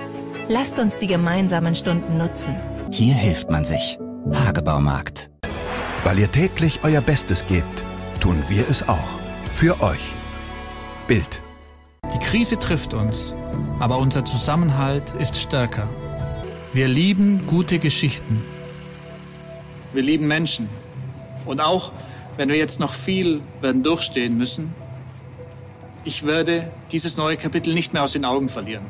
Lasst 0.48 0.78
uns 0.78 1.00
die 1.00 1.08
gemeinsamen 1.08 1.74
Stunden 1.74 2.20
nutzen. 2.20 2.56
Hier 2.92 3.16
hilft 3.16 3.50
man 3.50 3.66
sich. 3.66 3.98
Hagebaumarkt. 4.36 5.32
Weil 6.04 6.20
ihr 6.20 6.32
täglich 6.32 6.82
euer 6.84 7.02
Bestes 7.02 7.48
gebt, 7.48 7.84
tun 8.20 8.44
wir 8.50 8.70
es 8.70 8.88
auch. 8.88 9.10
Für 9.56 9.82
euch. 9.82 10.14
Bild. 11.08 11.42
Die 12.14 12.20
Krise 12.20 12.60
trifft 12.60 12.94
uns, 12.94 13.36
aber 13.80 13.98
unser 13.98 14.24
Zusammenhalt 14.24 15.16
ist 15.18 15.36
stärker. 15.36 15.90
Wir 16.74 16.88
lieben 16.88 17.48
gute 17.48 17.80
Geschichten. 17.80 18.44
Wir 19.94 20.04
lieben 20.04 20.28
Menschen. 20.28 20.70
Und 21.48 21.62
auch 21.62 21.92
wenn 22.36 22.50
wir 22.50 22.58
jetzt 22.58 22.80
noch 22.80 22.94
viel 22.94 23.42
werden 23.62 23.82
durchstehen 23.82 24.38
müssen, 24.38 24.72
ich 26.08 26.26
werde 26.26 26.72
dieses 26.90 27.18
neue 27.18 27.36
Kapitel 27.36 27.74
nicht 27.74 27.92
mehr 27.92 28.02
aus 28.02 28.14
den 28.14 28.24
Augen 28.24 28.48
verlieren. 28.48 28.86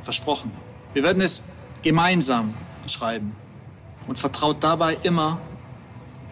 Versprochen. 0.00 0.52
Wir 0.92 1.02
werden 1.02 1.20
es 1.20 1.42
gemeinsam 1.82 2.54
schreiben 2.86 3.34
und 4.06 4.20
vertraut 4.20 4.62
dabei 4.62 4.96
immer 5.02 5.40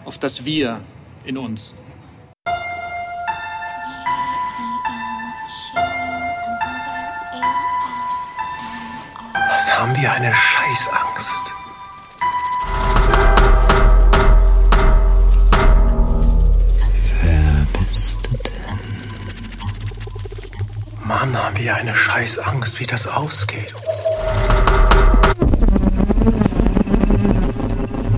auf 0.05 0.19
das 0.19 0.45
Wir 0.45 0.81
in 1.25 1.37
uns. 1.37 1.75
Was 9.49 9.79
haben 9.79 9.97
wir 9.97 10.13
eine 10.13 10.33
Scheißangst? 10.33 11.12
Mann, 21.23 21.37
haben 21.37 21.57
wir 21.57 21.77
eine 21.77 21.95
Scheißangst, 21.95 22.81
wie 22.81 22.87
das 22.87 23.07
ausgeht. 23.07 23.73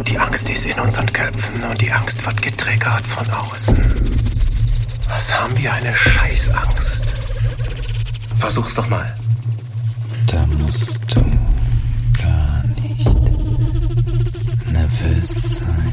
Die 0.08 0.18
Angst 0.18 0.48
ist 0.48 0.64
in 0.64 0.80
unseren 0.80 1.12
Köpfen 1.12 1.64
und 1.64 1.78
die 1.82 1.92
Angst 1.92 2.24
wird 2.24 2.40
getriggert 2.40 3.04
von 3.04 3.30
außen. 3.30 3.78
Was 5.06 5.38
haben 5.38 5.54
wir 5.58 5.70
eine 5.74 5.94
Scheißangst? 5.94 7.04
Versuch's 8.38 8.74
doch 8.74 8.88
mal. 8.88 9.14
Da 10.26 10.46
musst 10.46 10.98
du 11.14 11.20
gar 12.22 12.64
nicht 12.80 13.06
nervös 14.72 15.58
sein. 15.58 15.92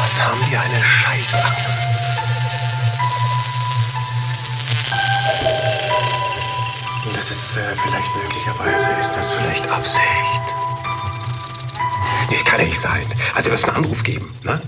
Was 0.00 0.22
haben 0.24 0.50
wir 0.50 0.60
eine 0.62 0.82
Scheißangst? 0.82 2.07
Das 7.28 7.36
ist 7.36 7.56
äh, 7.56 7.60
vielleicht 7.84 8.16
möglicherweise, 8.16 9.00
ist 9.00 9.12
das 9.14 9.32
vielleicht 9.32 9.70
Absicht. 9.70 10.42
Nee, 12.30 12.36
das 12.36 12.44
kann 12.44 12.60
ja 12.60 12.66
nicht 12.66 12.80
sein. 12.80 13.06
Also 13.34 13.50
wird 13.50 13.60
es 13.60 13.68
einen 13.68 13.76
Anruf 13.76 14.02
geben, 14.02 14.34
ne? 14.44 14.60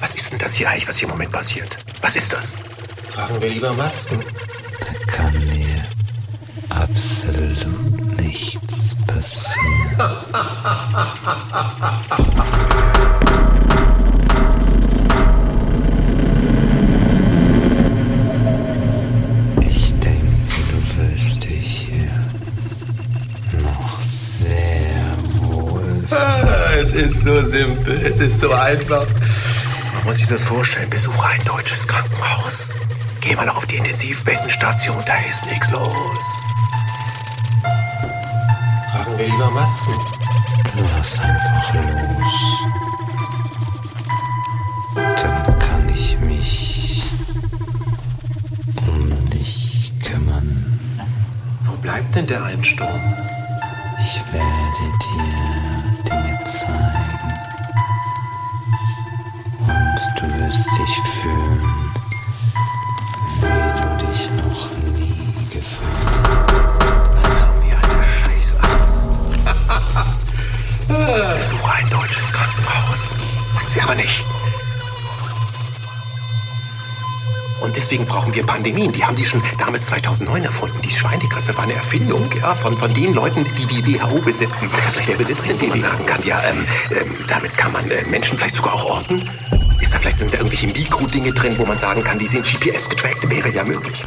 Was 0.00 0.14
ist 0.14 0.30
denn 0.30 0.38
das 0.38 0.54
hier 0.54 0.70
eigentlich, 0.70 0.88
was 0.88 0.96
hier 0.96 1.08
im 1.08 1.14
Moment 1.14 1.32
passiert? 1.32 1.76
Was 2.00 2.16
ist 2.16 2.32
das? 2.32 2.56
Tragen 3.12 3.42
wir 3.42 3.50
lieber 3.50 3.72
Masken. 3.74 4.20
Da 4.80 5.12
kann 5.12 5.32
mir 5.32 5.82
absolut 6.68 7.66
nichts 8.18 8.94
passieren. 9.06 10.16
ist 27.00 27.22
so 27.22 27.42
simpel, 27.42 28.06
es 28.06 28.18
ist 28.18 28.40
so 28.40 28.52
einfach. 28.52 29.06
Man 29.94 30.04
muss 30.04 30.18
sich 30.18 30.28
das 30.28 30.44
vorstellen. 30.44 30.88
Besuche 30.90 31.26
ein 31.26 31.42
deutsches 31.44 31.88
Krankenhaus. 31.88 32.70
Geh 33.20 33.34
mal 33.34 33.48
auf 33.48 33.66
die 33.66 33.76
Intensivbettenstation, 33.76 35.02
da 35.06 35.14
ist 35.28 35.46
nichts 35.46 35.70
los. 35.70 36.26
Tragen 38.90 39.18
wir 39.18 39.26
lieber 39.26 39.50
Masken. 39.50 39.94
Lass 40.76 41.18
einfach 41.18 41.74
los. 41.74 42.32
Dann 44.94 45.58
kann 45.58 45.88
ich 45.94 46.18
mich 46.20 47.02
um 48.86 49.30
dich 49.30 49.92
kümmern. 50.04 50.78
Wo 51.64 51.76
bleibt 51.76 52.14
denn 52.14 52.26
der 52.26 52.44
Einsturm? 52.44 53.00
Ich 53.98 54.22
werde 54.32 54.98
dir 55.02 55.59
wirst 60.50 60.66
dich 60.66 60.96
fühlen, 61.22 61.92
wie 63.40 63.80
du 63.80 64.06
dich 64.06 64.30
noch 64.42 64.70
nie 64.96 65.46
gefühlt 65.48 65.88
hast. 66.10 66.50
Was 67.22 67.34
haben 67.40 67.62
wir 67.62 67.76
eine 67.76 68.04
Scheißangst? 68.18 69.10
Besuche 71.38 71.72
ein 71.78 71.90
deutsches 71.90 72.32
Krankenhaus. 72.32 73.14
Sag 73.52 73.68
sie 73.68 73.80
aber 73.80 73.94
nicht. 73.94 74.24
Und 77.60 77.76
deswegen 77.76 78.04
brauchen 78.06 78.34
wir 78.34 78.44
Pandemien. 78.44 78.90
Die 78.90 79.04
haben 79.04 79.14
die 79.14 79.24
schon 79.24 79.40
damals 79.56 79.86
2009 79.86 80.44
erfunden. 80.44 80.82
Die 80.82 80.90
Schweinegrippe 80.90 81.56
war 81.56 81.62
eine 81.62 81.74
Erfindung 81.74 82.28
ja, 82.40 82.56
von, 82.56 82.76
von 82.76 82.92
den 82.92 83.14
Leuten, 83.14 83.46
die 83.56 83.66
die 83.66 84.00
WHO 84.00 84.20
besitzen. 84.20 84.68
Wer 85.04 85.16
besitzt 85.16 85.48
denn 85.48 85.58
den, 85.58 85.74
die 85.74 85.80
sagen 85.80 86.06
kann, 86.06 86.24
ja, 86.24 86.42
ähm, 86.42 86.66
ähm, 86.90 87.14
damit 87.28 87.56
kann 87.56 87.70
man 87.70 87.88
äh, 87.88 88.04
Menschen 88.06 88.36
vielleicht 88.36 88.56
sogar 88.56 88.74
auch 88.74 88.84
orten? 88.86 89.22
Ist 89.90 89.96
da 89.96 89.98
vielleicht 89.98 90.18
sind 90.20 90.32
da 90.32 90.38
irgendwelche 90.38 90.68
Mikrodinge 90.68 91.32
drin, 91.32 91.58
wo 91.58 91.66
man 91.66 91.76
sagen 91.76 92.04
kann, 92.04 92.16
die 92.16 92.28
sind 92.28 92.46
GPS 92.46 92.88
getrackt? 92.88 93.28
Wäre 93.28 93.50
ja 93.50 93.64
möglich. 93.64 94.04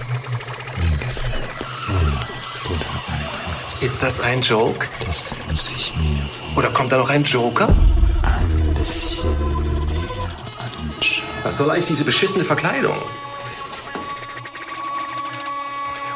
Ist 3.82 4.02
das 4.02 4.22
ein 4.22 4.42
Joke? 4.42 4.88
Das 5.06 5.36
muss 5.50 5.70
ich 5.76 5.94
mir 5.98 6.26
Oder 6.56 6.70
kommt 6.70 6.94
da 6.94 6.98
noch 6.98 7.10
ein 7.10 7.26
Joker? 7.26 7.68
ein 7.68 8.74
bisschen 8.76 9.28
anschauen. 10.58 11.28
Was 11.44 11.58
soll 11.58 11.70
eigentlich 11.70 11.88
diese 11.88 12.06
beschissene 12.06 12.46
Verkleidung? 12.46 12.96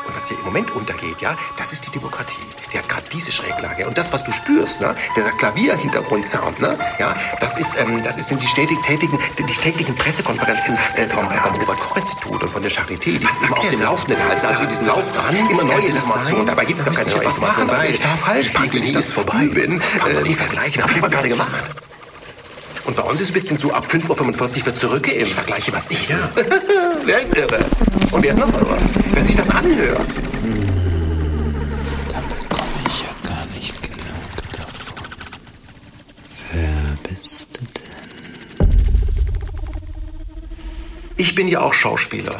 Und 0.07 0.15
was 0.15 0.29
hier 0.29 0.37
im 0.37 0.45
Moment 0.45 0.71
untergeht, 0.71 1.19
ja, 1.19 1.37
das 1.57 1.73
ist 1.73 1.85
die 1.85 1.91
Demokratie. 1.91 2.39
Die 2.71 2.77
hat 2.77 2.89
gerade 2.89 3.07
diese 3.11 3.31
Schräglage. 3.31 3.87
Und 3.87 3.97
das, 3.97 4.11
was 4.13 4.23
du 4.23 4.31
spürst, 4.31 4.81
ne, 4.81 4.95
der 5.15 5.23
Klavierhintergrundsound, 5.23 6.59
ne, 6.59 6.77
ja, 6.99 7.13
das 7.39 7.57
ist, 7.57 7.77
ähm, 7.77 8.01
das 8.03 8.17
ist 8.17 8.27
sind 8.29 8.41
die 8.41 8.47
stetig 8.47 8.77
tätigen, 8.81 9.17
die 9.37 9.43
täglichen 9.43 9.95
Pressekonferenzen 9.95 10.77
äh, 10.95 11.07
vom, 11.07 11.25
Robert-Koch-Institut 11.25 12.43
und 12.43 12.49
von 12.49 12.61
der 12.61 12.71
Charité, 12.71 13.17
die 13.17 13.25
immer 13.25 13.57
auf 13.57 13.69
dem 13.69 13.81
Laufenden 13.81 14.27
halten, 14.27 14.45
also 14.45 14.63
in 14.63 14.69
diesem 14.69 14.87
Lauf 14.87 15.13
dran, 15.13 15.49
immer 15.49 15.63
neue 15.63 15.85
Informationen. 15.85 16.47
Dabei 16.47 16.65
gibt 16.65 16.79
es 16.79 16.85
gar 16.85 16.93
keine 16.93 17.09
neue 17.09 17.23
Information, 17.23 17.71
weil 17.71 17.91
ich 17.91 17.99
darf 18.01 18.25
halt, 18.25 18.53
Pandemie 18.53 18.91
ist 18.91 19.13
vorbei. 19.13 19.47
Bin, 19.47 19.79
kann 19.79 20.13
man 20.13 20.23
nie 20.23 20.33
vergleichen, 20.33 20.83
habe 20.83 20.91
ich 20.91 20.97
aber 20.97 21.09
gerade 21.09 21.29
gemacht. 21.29 21.55
Und 22.87 22.95
bei 22.95 23.03
uns 23.03 23.19
ist 23.19 23.23
es 23.23 23.31
ein 23.31 23.33
bisschen 23.33 23.57
so, 23.57 23.71
ab 23.71 23.85
5.45 23.85 24.59
Uhr 24.59 24.65
wird 24.67 24.77
zurückgeimpft. 24.77 25.33
Vergleiche, 25.33 25.73
was 25.73 25.91
ich 25.91 26.07
ja. 26.07 26.29
wer 27.05 27.21
ist 27.21 27.35
irre? 27.35 27.59
Und 28.11 28.23
wer 28.23 28.31
ist 28.31 28.39
noch 28.39 28.47
irre? 28.53 28.77
Wer 29.13 29.23
sich 29.25 29.35
das 29.35 29.49
anhört. 29.49 30.07
Da 32.07 32.21
bekomme 32.21 32.79
ich 32.87 33.01
ja 33.01 33.29
gar 33.29 33.45
nicht 33.53 33.83
genug 33.83 34.51
davon. 34.53 35.07
Wer 36.53 36.97
bist 37.09 37.49
du 37.57 37.65
denn? 37.65 37.97
Ich 41.19 41.33
bin 41.33 41.47
ja 41.47 41.61
auch 41.61 41.73
Schauspieler. 41.73 42.39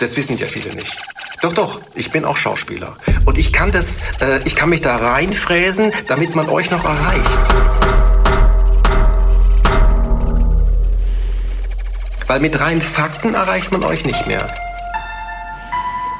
Das 0.00 0.16
wissen 0.16 0.36
ja 0.36 0.48
viele 0.48 0.74
nicht. 0.74 0.96
Doch, 1.42 1.52
doch, 1.52 1.80
ich 1.94 2.10
bin 2.10 2.24
auch 2.24 2.36
Schauspieler. 2.36 2.96
Und 3.24 3.38
ich 3.38 3.52
kann 3.52 3.70
das, 3.70 4.00
äh, 4.20 4.40
ich 4.44 4.56
kann 4.56 4.68
mich 4.68 4.80
da 4.80 4.96
reinfräsen, 4.96 5.92
damit 6.08 6.34
man 6.34 6.48
euch 6.48 6.68
noch 6.72 6.84
erreicht. 6.84 7.30
Weil 12.26 12.40
mit 12.40 12.58
reinen 12.58 12.82
Fakten 12.82 13.34
erreicht 13.34 13.70
man 13.70 13.84
euch 13.84 14.04
nicht 14.04 14.26
mehr. 14.26 14.52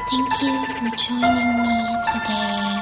Thank 0.08 0.40
you 0.40 0.64
for 0.64 0.88
joining 0.96 1.56
me 1.60 1.74
today 2.06 2.80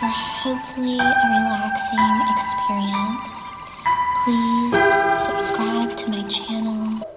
for 0.00 0.08
hopefully 0.42 0.98
a 0.98 1.12
relaxing 1.28 2.22
experience. 2.34 3.34
Please 4.24 4.80
subscribe 5.26 5.94
to 5.98 6.10
my 6.10 6.22
channel. 6.28 7.13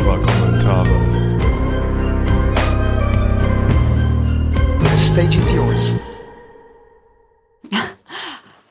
Hörerkommentare. 0.00 0.98
The 4.82 4.96
stage 4.96 5.36
is 5.36 5.52
yours. 5.52 5.94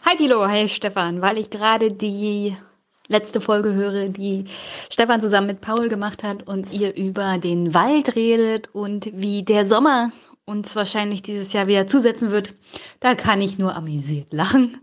Hi 0.01 0.15
Tilo, 0.17 0.47
hey 0.47 0.67
Stefan, 0.67 1.21
weil 1.21 1.37
ich 1.37 1.51
gerade 1.51 1.91
die 1.91 2.57
letzte 3.07 3.41
Folge 3.41 3.75
höre, 3.75 4.09
die 4.09 4.45
Stefan 4.89 5.21
zusammen 5.21 5.47
mit 5.47 5.61
Paul 5.61 5.87
gemacht 5.87 6.23
hat 6.23 6.47
und 6.47 6.71
ihr 6.71 6.95
über 6.95 7.37
den 7.37 7.75
Wald 7.75 8.15
redet 8.15 8.73
und 8.73 9.11
wie 9.13 9.43
der 9.43 9.65
Sommer 9.65 10.11
uns 10.45 10.75
wahrscheinlich 10.75 11.21
dieses 11.21 11.53
Jahr 11.53 11.67
wieder 11.67 11.85
zusetzen 11.85 12.31
wird, 12.31 12.55
da 13.01 13.13
kann 13.13 13.39
ich 13.39 13.59
nur 13.59 13.75
amüsiert 13.75 14.33
lachen. 14.33 14.79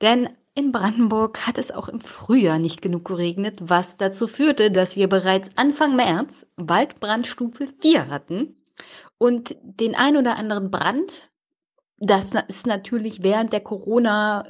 Denn 0.00 0.28
in 0.54 0.72
Brandenburg 0.72 1.46
hat 1.46 1.58
es 1.58 1.70
auch 1.70 1.88
im 1.88 2.00
Frühjahr 2.00 2.58
nicht 2.58 2.82
genug 2.82 3.06
geregnet, 3.06 3.58
was 3.62 3.96
dazu 3.96 4.26
führte, 4.26 4.70
dass 4.70 4.96
wir 4.96 5.08
bereits 5.08 5.50
Anfang 5.56 5.96
März 5.96 6.46
Waldbrandstufe 6.56 7.68
4 7.80 8.08
hatten 8.08 8.56
und 9.18 9.56
den 9.62 9.94
ein 9.94 10.16
oder 10.16 10.36
anderen 10.36 10.70
Brand, 10.70 11.30
das 11.98 12.34
ist 12.48 12.66
natürlich 12.66 13.22
während 13.22 13.52
der 13.52 13.60
Corona 13.60 14.44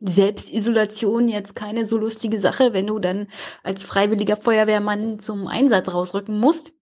Selbstisolation 0.00 1.28
jetzt 1.28 1.56
keine 1.56 1.86
so 1.86 1.96
lustige 1.96 2.38
Sache, 2.38 2.74
wenn 2.74 2.86
du 2.86 2.98
dann 2.98 3.28
als 3.62 3.82
freiwilliger 3.82 4.36
Feuerwehrmann 4.36 5.18
zum 5.18 5.46
Einsatz 5.46 5.92
rausrücken 5.92 6.38
musst. 6.38 6.74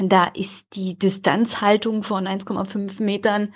Da 0.00 0.24
ist 0.28 0.74
die 0.74 0.98
Distanzhaltung 0.98 2.02
von 2.02 2.26
1,5 2.26 3.02
Metern 3.02 3.52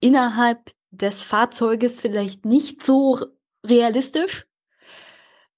innerhalb 0.00 0.70
des 0.90 1.22
Fahrzeuges 1.22 2.00
vielleicht 2.00 2.46
nicht 2.46 2.82
so 2.82 3.18
realistisch. 3.66 4.46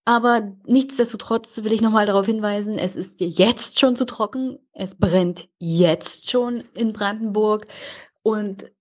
Aber 0.04 0.56
nichtsdestotrotz 0.65 1.62
will 1.62 1.72
ich 1.72 1.81
nochmal 1.81 2.06
darauf 2.06 2.26
hinweisen, 2.26 2.78
es 2.78 2.97
ist 2.97 3.20
jetzt 3.20 3.78
schon 3.78 3.94
zu 3.94 4.04
trocken. 4.04 4.58
Es 4.72 4.97
brennt 4.97 5.49
jetzt 5.58 6.28
schon 6.28 6.65
in 6.74 6.92
Brandenburg. 6.92 7.68
Und 8.22 8.72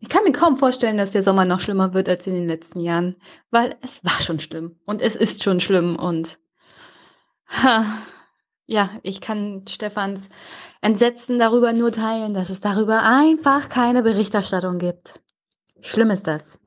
ich 0.00 0.08
kann 0.08 0.24
mir 0.24 0.32
kaum 0.32 0.56
vorstellen, 0.56 0.96
dass 0.96 1.12
der 1.12 1.22
Sommer 1.22 1.44
noch 1.44 1.60
schlimmer 1.60 1.94
wird 1.94 2.08
als 2.08 2.26
in 2.26 2.34
den 2.34 2.48
letzten 2.48 2.80
Jahren, 2.80 3.16
weil 3.50 3.76
es 3.82 4.02
war 4.04 4.20
schon 4.20 4.40
schlimm 4.40 4.76
und 4.84 5.00
es 5.00 5.14
ist 5.14 5.44
schon 5.44 5.60
schlimm 5.60 5.96
und 5.96 6.38
ha, 7.46 7.84
ja, 8.66 8.98
ich 9.02 9.20
kann 9.20 9.64
Stefans 9.68 10.28
Entsetzen 10.80 11.38
darüber 11.38 11.72
nur 11.72 11.92
teilen, 11.92 12.34
dass 12.34 12.50
es 12.50 12.60
darüber 12.60 13.04
einfach 13.04 13.68
keine 13.68 14.02
Berichterstattung 14.02 14.78
gibt. 14.78 15.22
Schlimm 15.80 16.10
ist 16.10 16.26
das. 16.26 16.58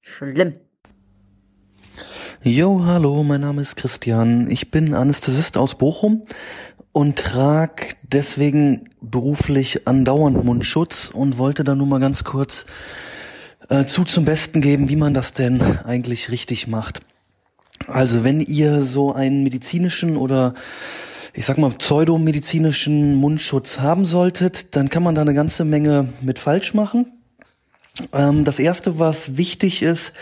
Schlimm. 0.00 0.60
Jo, 2.46 2.84
hallo, 2.84 3.22
mein 3.22 3.40
Name 3.40 3.62
ist 3.62 3.74
Christian. 3.74 4.50
Ich 4.50 4.70
bin 4.70 4.92
Anästhesist 4.92 5.56
aus 5.56 5.76
Bochum 5.76 6.24
und 6.92 7.16
trage 7.16 7.94
deswegen 8.02 8.90
beruflich 9.00 9.88
andauernd 9.88 10.44
Mundschutz 10.44 11.10
und 11.10 11.38
wollte 11.38 11.64
da 11.64 11.74
nur 11.74 11.86
mal 11.86 12.00
ganz 12.00 12.22
kurz 12.22 12.66
äh, 13.70 13.86
zu 13.86 14.04
zum 14.04 14.26
Besten 14.26 14.60
geben, 14.60 14.90
wie 14.90 14.96
man 14.96 15.14
das 15.14 15.32
denn 15.32 15.62
eigentlich 15.62 16.30
richtig 16.30 16.68
macht. 16.68 17.00
Also 17.86 18.24
wenn 18.24 18.40
ihr 18.40 18.82
so 18.82 19.14
einen 19.14 19.42
medizinischen 19.42 20.18
oder 20.18 20.52
ich 21.32 21.46
sag 21.46 21.56
mal 21.56 21.70
pseudomedizinischen 21.70 23.14
Mundschutz 23.14 23.78
haben 23.78 24.04
solltet, 24.04 24.76
dann 24.76 24.90
kann 24.90 25.02
man 25.02 25.14
da 25.14 25.22
eine 25.22 25.32
ganze 25.32 25.64
Menge 25.64 26.10
mit 26.20 26.38
falsch 26.38 26.74
machen. 26.74 27.10
Ähm, 28.12 28.44
das 28.44 28.58
erste, 28.58 28.98
was 28.98 29.38
wichtig 29.38 29.82
ist, 29.82 30.12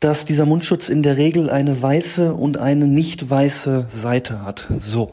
dass 0.00 0.24
dieser 0.24 0.46
Mundschutz 0.46 0.88
in 0.88 1.02
der 1.02 1.16
Regel 1.16 1.50
eine 1.50 1.80
weiße 1.80 2.34
und 2.34 2.58
eine 2.58 2.86
nicht 2.86 3.28
weiße 3.28 3.86
Seite 3.88 4.42
hat. 4.42 4.68
So. 4.78 5.12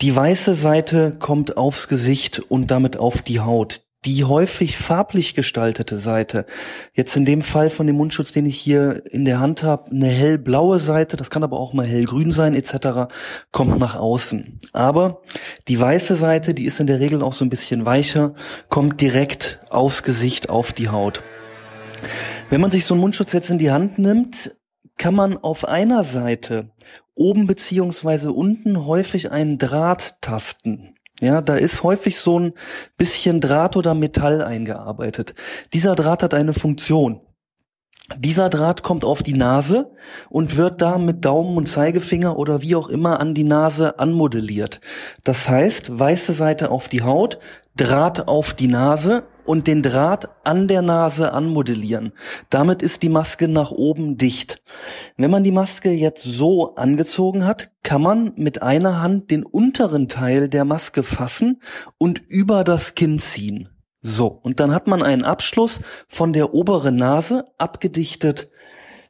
Die 0.00 0.14
weiße 0.14 0.54
Seite 0.54 1.16
kommt 1.18 1.56
aufs 1.56 1.88
Gesicht 1.88 2.38
und 2.48 2.70
damit 2.70 2.98
auf 2.98 3.22
die 3.22 3.40
Haut. 3.40 3.80
Die 4.04 4.22
häufig 4.22 4.76
farblich 4.76 5.34
gestaltete 5.34 5.98
Seite, 5.98 6.46
jetzt 6.92 7.16
in 7.16 7.24
dem 7.24 7.42
Fall 7.42 7.70
von 7.70 7.88
dem 7.88 7.96
Mundschutz, 7.96 8.30
den 8.30 8.46
ich 8.46 8.56
hier 8.56 9.02
in 9.10 9.24
der 9.24 9.40
Hand 9.40 9.64
habe, 9.64 9.90
eine 9.90 10.06
hellblaue 10.06 10.78
Seite, 10.78 11.16
das 11.16 11.28
kann 11.28 11.42
aber 11.42 11.58
auch 11.58 11.72
mal 11.72 11.86
hellgrün 11.86 12.30
sein 12.30 12.54
etc., 12.54 13.12
kommt 13.50 13.80
nach 13.80 13.96
außen. 13.96 14.60
Aber 14.72 15.22
die 15.66 15.80
weiße 15.80 16.14
Seite, 16.14 16.54
die 16.54 16.66
ist 16.66 16.78
in 16.78 16.86
der 16.86 17.00
Regel 17.00 17.20
auch 17.20 17.32
so 17.32 17.44
ein 17.44 17.50
bisschen 17.50 17.84
weicher, 17.84 18.34
kommt 18.68 19.00
direkt 19.00 19.58
aufs 19.70 20.04
Gesicht, 20.04 20.50
auf 20.50 20.72
die 20.72 20.90
Haut. 20.90 21.22
Wenn 22.48 22.60
man 22.60 22.70
sich 22.70 22.84
so 22.84 22.94
einen 22.94 23.00
Mundschutz 23.00 23.32
jetzt 23.32 23.50
in 23.50 23.58
die 23.58 23.72
Hand 23.72 23.98
nimmt, 23.98 24.54
kann 24.98 25.14
man 25.14 25.36
auf 25.36 25.66
einer 25.66 26.04
Seite 26.04 26.70
oben 27.14 27.48
beziehungsweise 27.48 28.30
unten 28.30 28.86
häufig 28.86 29.32
einen 29.32 29.58
Draht 29.58 30.20
tasten. 30.20 30.94
Ja, 31.20 31.40
da 31.40 31.56
ist 31.56 31.82
häufig 31.82 32.20
so 32.20 32.38
ein 32.38 32.52
bisschen 32.96 33.40
Draht 33.40 33.76
oder 33.76 33.94
Metall 33.94 34.42
eingearbeitet. 34.42 35.34
Dieser 35.72 35.96
Draht 35.96 36.22
hat 36.22 36.34
eine 36.34 36.52
Funktion. 36.52 37.20
Dieser 38.14 38.48
Draht 38.48 38.84
kommt 38.84 39.04
auf 39.04 39.24
die 39.24 39.32
Nase 39.32 39.90
und 40.30 40.56
wird 40.56 40.80
da 40.80 40.96
mit 40.96 41.24
Daumen 41.24 41.56
und 41.56 41.66
Zeigefinger 41.66 42.38
oder 42.38 42.62
wie 42.62 42.76
auch 42.76 42.88
immer 42.88 43.18
an 43.18 43.34
die 43.34 43.42
Nase 43.42 43.98
anmodelliert. 43.98 44.80
Das 45.24 45.48
heißt, 45.48 45.98
weiße 45.98 46.32
Seite 46.32 46.70
auf 46.70 46.88
die 46.88 47.02
Haut, 47.02 47.40
Draht 47.76 48.28
auf 48.28 48.54
die 48.54 48.68
Nase 48.68 49.24
und 49.44 49.66
den 49.66 49.82
Draht 49.82 50.28
an 50.44 50.68
der 50.68 50.82
Nase 50.82 51.32
anmodellieren. 51.32 52.12
Damit 52.48 52.80
ist 52.80 53.02
die 53.02 53.08
Maske 53.08 53.48
nach 53.48 53.72
oben 53.72 54.16
dicht. 54.16 54.62
Wenn 55.16 55.30
man 55.30 55.42
die 55.42 55.52
Maske 55.52 55.90
jetzt 55.90 56.22
so 56.22 56.76
angezogen 56.76 57.44
hat, 57.44 57.70
kann 57.82 58.02
man 58.02 58.32
mit 58.36 58.62
einer 58.62 59.02
Hand 59.02 59.30
den 59.30 59.44
unteren 59.44 60.08
Teil 60.08 60.48
der 60.48 60.64
Maske 60.64 61.02
fassen 61.02 61.60
und 61.98 62.20
über 62.28 62.64
das 62.64 62.94
Kinn 62.94 63.18
ziehen. 63.18 63.68
So, 64.08 64.28
und 64.28 64.60
dann 64.60 64.72
hat 64.72 64.86
man 64.86 65.02
einen 65.02 65.24
Abschluss 65.24 65.80
von 66.06 66.32
der 66.32 66.54
oberen 66.54 66.94
Nase 66.94 67.46
abgedichtet 67.58 68.48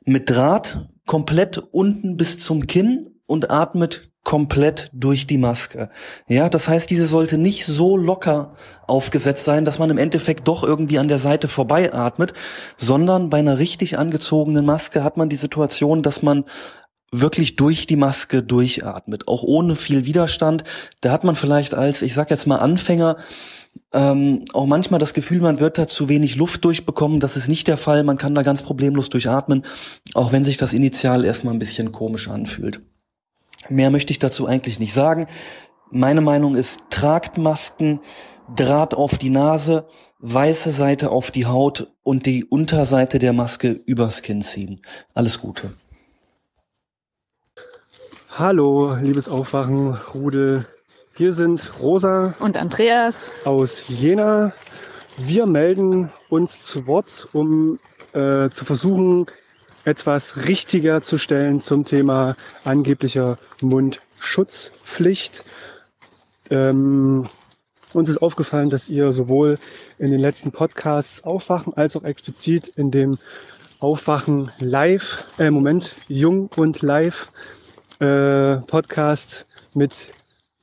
mit 0.07 0.31
Draht 0.31 0.89
komplett 1.05 1.59
unten 1.59 2.17
bis 2.17 2.39
zum 2.39 2.67
Kinn 2.67 3.11
und 3.27 3.51
atmet 3.51 4.11
komplett 4.25 4.89
durch 4.95 5.27
die 5.27 5.37
Maske. 5.37 5.91
Ja, 6.29 6.49
das 6.49 6.67
heißt, 6.67 6.89
diese 6.89 7.09
sollte 7.09 7.37
nicht 7.37 7.67
so 7.67 7.99
locker 7.99 8.53
aufgesetzt 8.87 9.45
sein, 9.45 9.67
dass 9.67 9.79
man 9.79 9.91
im 9.91 9.99
Endeffekt 9.99 10.49
doch 10.49 10.65
irgendwie 10.65 10.99
an 10.99 11.09
der 11.09 11.19
Seite 11.19 11.47
vorbei 11.47 11.93
atmet, 11.93 12.33
sondern 12.79 13.29
bei 13.29 13.41
einer 13.41 13.59
richtig 13.59 13.99
angezogenen 13.99 14.65
Maske 14.65 15.05
hat 15.05 15.19
man 15.19 15.29
die 15.29 15.37
Situation, 15.37 16.03
dass 16.03 16.23
man 16.23 16.47
wirklich 17.13 17.57
durch 17.57 17.87
die 17.87 17.97
Maske 17.97 18.43
durchatmet, 18.43 19.29
auch 19.29 19.43
ohne 19.43 19.77
viel 19.77 20.07
Widerstand. 20.07 20.65
Da 21.03 21.13
hat 21.13 21.23
man 21.23 21.35
vielleicht 21.35 21.75
als, 21.75 22.01
ich 22.01 22.15
sag 22.15 22.31
jetzt 22.31 22.47
mal 22.47 22.57
Anfänger, 22.57 23.17
ähm, 23.93 24.45
auch 24.53 24.67
manchmal 24.67 25.01
das 25.01 25.15
Gefühl, 25.15 25.41
man 25.41 25.61
wird 25.61 25.79
da 25.79 25.87
zu 25.87 26.09
wenig 26.09 26.37
Luft 26.37 26.65
durchbekommen. 26.65 27.21
Das 27.21 27.37
ist 27.37 27.49
nicht 27.49 27.69
der 27.69 27.77
Fall. 27.77 28.05
Man 28.05 28.19
kann 28.19 28.35
da 28.35 28.43
ganz 28.43 28.63
problemlos 28.63 29.09
durchatmen, 29.09 29.65
auch 30.15 30.33
wenn 30.33 30.45
sich 30.45 30.57
das 30.57 30.73
initial 30.73 31.25
erstmal 31.25 31.55
ein 31.55 31.59
bisschen 31.59 31.93
komisch 31.93 32.29
anfühlt. 32.29 32.81
Mehr 33.69 33.91
möchte 33.91 34.13
ich 34.13 34.19
dazu 34.19 34.47
eigentlich 34.47 34.79
nicht 34.79 34.93
sagen. 34.93 35.27
Meine 35.91 36.21
Meinung 36.21 36.57
ist, 36.57 36.81
tragt 36.91 37.39
Masken, 37.39 38.01
Draht 38.55 38.95
auf 38.95 39.19
die 39.19 39.31
Nase, 39.31 39.89
weiße 40.21 40.71
Seite 40.71 41.11
auf 41.11 41.33
die 41.33 41.47
Haut 41.47 41.93
und 42.05 42.27
die 42.27 42.45
Unterseite 42.45 43.19
der 43.19 43.33
Maske 43.33 43.71
übers 43.73 44.23
Kinn 44.23 44.41
ziehen. 44.41 44.83
Alles 45.15 45.41
Gute. 45.41 45.73
Hallo, 48.31 48.95
liebes 48.95 49.29
Aufwachen, 49.29 49.95
Rudel. 50.15 50.67
Hier 51.17 51.33
sind 51.33 51.73
Rosa 51.81 52.35
und 52.41 52.59
Andreas 52.59 53.31
aus 53.47 53.85
Jena. 53.89 54.53
Wir 55.17 55.47
melden 55.47 56.13
uns 56.29 56.67
zu 56.67 56.87
Wort, 56.87 57.29
um 57.33 57.79
äh, 58.13 58.51
zu 58.51 58.67
versuchen, 58.67 59.25
etwas 59.87 60.47
richtiger 60.47 61.01
zu 61.01 61.17
stellen 61.17 61.61
zum 61.61 61.87
Thema 61.87 62.37
angeblicher 62.65 63.39
Mundschutzpflicht. 63.63 65.47
Ähm, 66.51 67.27
uns 67.95 68.11
ist 68.11 68.19
aufgefallen, 68.19 68.69
dass 68.69 68.91
ihr 68.91 69.11
sowohl 69.11 69.59
in 69.99 70.11
den 70.11 70.21
letzten 70.21 70.53
Podcasts 70.53 71.25
Aufwachen 71.25 71.73
als 71.73 71.97
auch 71.97 72.05
explizit 72.05 72.69
in 72.69 72.91
dem 72.91 73.17
Aufwachen 73.81 74.53
Live, 74.59 75.25
äh, 75.39 75.51
Moment, 75.51 75.97
Jung 76.09 76.51
und 76.57 76.83
Live 76.83 77.29
äh, 78.01 78.57
Podcast 78.67 79.47
mit 79.73 80.11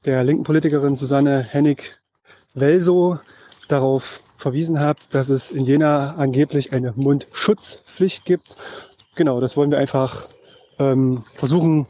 der 0.05 0.23
linken 0.23 0.43
Politikerin 0.43 0.95
Susanne 0.95 1.41
Hennig-Welso 1.41 3.19
darauf 3.67 4.21
verwiesen 4.37 4.79
habt, 4.79 5.13
dass 5.15 5.29
es 5.29 5.51
in 5.51 5.63
Jena 5.63 6.15
angeblich 6.15 6.73
eine 6.73 6.93
Mundschutzpflicht 6.95 8.25
gibt 8.25 8.57
genau, 9.15 9.39
das 9.39 9.57
wollen 9.57 9.71
wir 9.71 9.77
einfach 9.77 10.27
ähm, 10.79 11.23
versuchen 11.33 11.87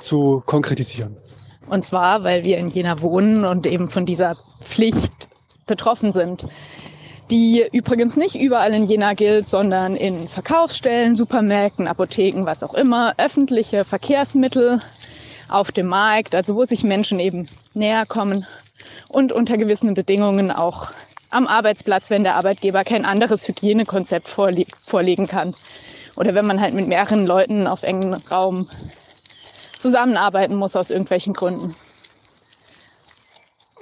zu 0.00 0.42
konkretisieren. 0.46 1.16
Und 1.68 1.84
zwar, 1.84 2.24
weil 2.24 2.44
wir 2.44 2.58
in 2.58 2.68
Jena 2.68 3.00
wohnen 3.00 3.44
und 3.44 3.66
eben 3.66 3.88
von 3.88 4.04
dieser 4.04 4.36
Pflicht 4.60 5.28
betroffen 5.66 6.12
sind, 6.12 6.46
die 7.30 7.64
übrigens 7.72 8.16
nicht 8.16 8.34
überall 8.34 8.74
in 8.74 8.84
Jena 8.84 9.14
gilt, 9.14 9.48
sondern 9.48 9.96
in 9.96 10.28
Verkaufsstellen, 10.28 11.16
Supermärkten, 11.16 11.86
Apotheken, 11.86 12.44
was 12.44 12.62
auch 12.62 12.74
immer, 12.74 13.14
öffentliche 13.16 13.84
Verkehrsmittel 13.84 14.80
auf 15.52 15.72
dem 15.72 15.86
Markt, 15.86 16.34
also 16.34 16.56
wo 16.56 16.64
sich 16.64 16.82
Menschen 16.82 17.20
eben 17.20 17.48
näher 17.74 18.06
kommen 18.06 18.46
und 19.08 19.32
unter 19.32 19.56
gewissen 19.56 19.94
Bedingungen 19.94 20.50
auch 20.50 20.92
am 21.30 21.46
Arbeitsplatz, 21.46 22.10
wenn 22.10 22.24
der 22.24 22.36
Arbeitgeber 22.36 22.84
kein 22.84 23.04
anderes 23.04 23.48
Hygienekonzept 23.48 24.28
vorle 24.28 24.66
vorlegen 24.86 25.26
kann. 25.26 25.54
Oder 26.16 26.34
wenn 26.34 26.46
man 26.46 26.60
halt 26.60 26.74
mit 26.74 26.88
mehreren 26.88 27.26
Leuten 27.26 27.66
auf 27.66 27.82
engen 27.82 28.14
Raum 28.14 28.68
zusammenarbeiten 29.78 30.54
muss 30.54 30.76
aus 30.76 30.90
irgendwelchen 30.90 31.32
Gründen. 31.32 31.74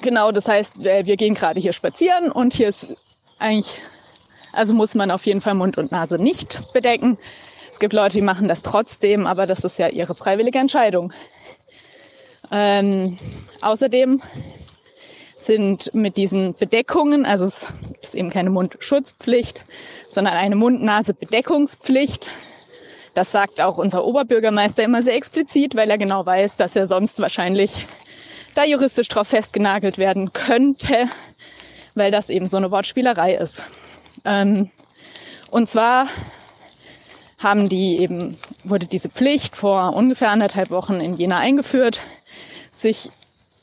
Genau, 0.01 0.33
das 0.33 0.49
heißt, 0.49 0.79
äh, 0.87 1.05
wir 1.05 1.17
gehen 1.17 1.35
gerade 1.35 1.61
hier 1.61 1.73
spazieren 1.73 2.33
und 2.33 2.55
hier 2.55 2.69
ist 2.69 2.97
eigentlich, 3.39 3.79
also 4.53 4.73
muss 4.73 4.95
man 4.95 5.11
auf 5.11 5.27
jeden 5.27 5.41
Fall 5.41 5.55
Mund 5.55 5.77
und 5.77 5.93
Nase 5.93 6.19
nicht 6.19 6.73
bedecken. 6.73 7.19
Es 7.71 7.81
gibt 7.81 7.93
Leute, 7.93 8.19
die 8.19 8.25
machen 8.25 8.49
das 8.49 8.63
trotzdem, 8.63 9.27
aber 9.27 9.47
das 9.47 9.65
ist 9.65 9.79
ja 9.79 9.89
ihre 9.89 10.15
freiwillige 10.15 10.59
Entscheidung. 10.59 11.13
Ähm, 12.53 13.19
außerdem 13.61 14.21
sind 15.37 15.95
mit 15.95 16.17
diesen 16.17 16.55
Bedeckungen, 16.55 17.25
also 17.25 17.45
es 17.45 17.69
ist 18.03 18.15
eben 18.15 18.31
keine 18.31 18.51
Mundschutzpflicht, 18.51 19.65
sondern 20.07 20.35
eine 20.35 20.57
Mund-Nase-Bedeckungspflicht, 20.57 22.29
Das 23.15 23.33
sagt 23.33 23.61
auch 23.61 23.79
unser 23.79 24.05
Oberbürgermeister 24.05 24.83
immer 24.85 25.03
sehr 25.03 25.15
explizit, 25.17 25.75
weil 25.75 25.91
er 25.91 25.99
genau 25.99 26.25
weiß, 26.25 26.57
dass 26.57 26.77
er 26.77 26.87
sonst 26.87 27.19
wahrscheinlich 27.21 27.87
da 28.55 28.65
juristisch 28.65 29.09
drauf 29.09 29.29
festgenagelt 29.29 29.99
werden 29.99 30.33
könnte, 30.33 31.07
weil 31.95 32.11
das 32.11 32.31
eben 32.31 32.47
so 32.49 32.57
eine 32.57 32.71
Wortspielerei 32.71 33.35
ist. 33.35 33.63
Ähm, 34.25 34.71
und 35.51 35.69
zwar 35.69 36.07
haben 37.39 37.69
die 37.69 37.99
eben, 37.99 38.37
wurde 38.65 38.87
diese 38.87 39.09
Pflicht 39.09 39.57
vor 39.57 39.95
ungefähr 39.95 40.31
anderthalb 40.31 40.71
Wochen 40.71 41.01
in 41.01 41.15
Jena 41.17 41.39
eingeführt, 41.39 42.03
sich 42.83 43.11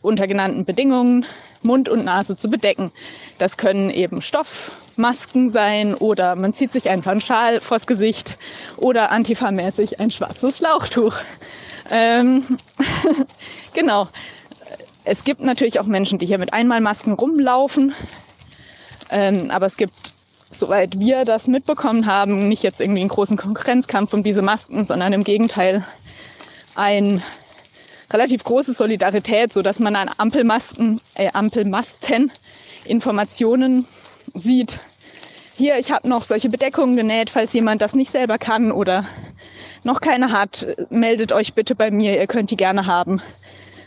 unter 0.01 0.27
genannten 0.27 0.65
Bedingungen 0.65 1.25
Mund 1.63 1.89
und 1.89 2.05
Nase 2.05 2.37
zu 2.37 2.49
bedecken. 2.49 2.91
Das 3.37 3.57
können 3.57 3.89
eben 3.89 4.21
Stoffmasken 4.21 5.49
sein 5.49 5.95
oder 5.95 6.35
man 6.35 6.53
zieht 6.53 6.71
sich 6.71 6.89
einfach 6.89 7.11
einen 7.11 7.21
Schal 7.21 7.61
vors 7.61 7.87
Gesicht 7.87 8.37
oder 8.77 9.11
antifamäßig 9.11 9.99
ein 9.99 10.11
schwarzes 10.11 10.57
Schlauchtuch. 10.57 11.19
Ähm, 11.89 12.43
genau. 13.73 14.07
Es 15.03 15.23
gibt 15.23 15.41
natürlich 15.41 15.79
auch 15.79 15.85
Menschen, 15.85 16.19
die 16.19 16.25
hier 16.25 16.37
mit 16.37 16.53
Einmalmasken 16.53 17.13
rumlaufen. 17.13 17.93
Ähm, 19.09 19.51
aber 19.51 19.65
es 19.65 19.77
gibt, 19.77 20.13
soweit 20.49 20.99
wir 20.99 21.23
das 21.23 21.47
mitbekommen 21.47 22.05
haben, 22.05 22.49
nicht 22.49 22.61
jetzt 22.61 22.81
irgendwie 22.81 23.01
einen 23.01 23.09
großen 23.09 23.37
Konkurrenzkampf 23.37 24.13
um 24.13 24.23
diese 24.23 24.41
Masken, 24.41 24.83
sondern 24.83 25.13
im 25.13 25.23
Gegenteil 25.23 25.85
ein 26.75 27.23
relativ 28.11 28.43
große 28.43 28.73
Solidarität, 28.73 29.53
so 29.53 29.61
dass 29.61 29.79
man 29.79 29.95
an 29.95 30.09
Ampelmasken, 30.17 31.01
äh, 31.15 31.29
Ampelmasten 31.33 32.31
Informationen 32.85 33.85
sieht. 34.33 34.79
Hier, 35.55 35.79
ich 35.79 35.91
habe 35.91 36.07
noch 36.07 36.23
solche 36.23 36.49
Bedeckungen 36.49 36.95
genäht, 36.95 37.29
falls 37.29 37.53
jemand 37.53 37.81
das 37.81 37.95
nicht 37.95 38.11
selber 38.11 38.37
kann 38.37 38.71
oder 38.71 39.05
noch 39.83 40.01
keine 40.01 40.31
hat, 40.31 40.67
meldet 40.89 41.31
euch 41.31 41.53
bitte 41.53 41.75
bei 41.75 41.91
mir, 41.91 42.17
ihr 42.17 42.27
könnt 42.27 42.51
die 42.51 42.57
gerne 42.57 42.85
haben. 42.85 43.21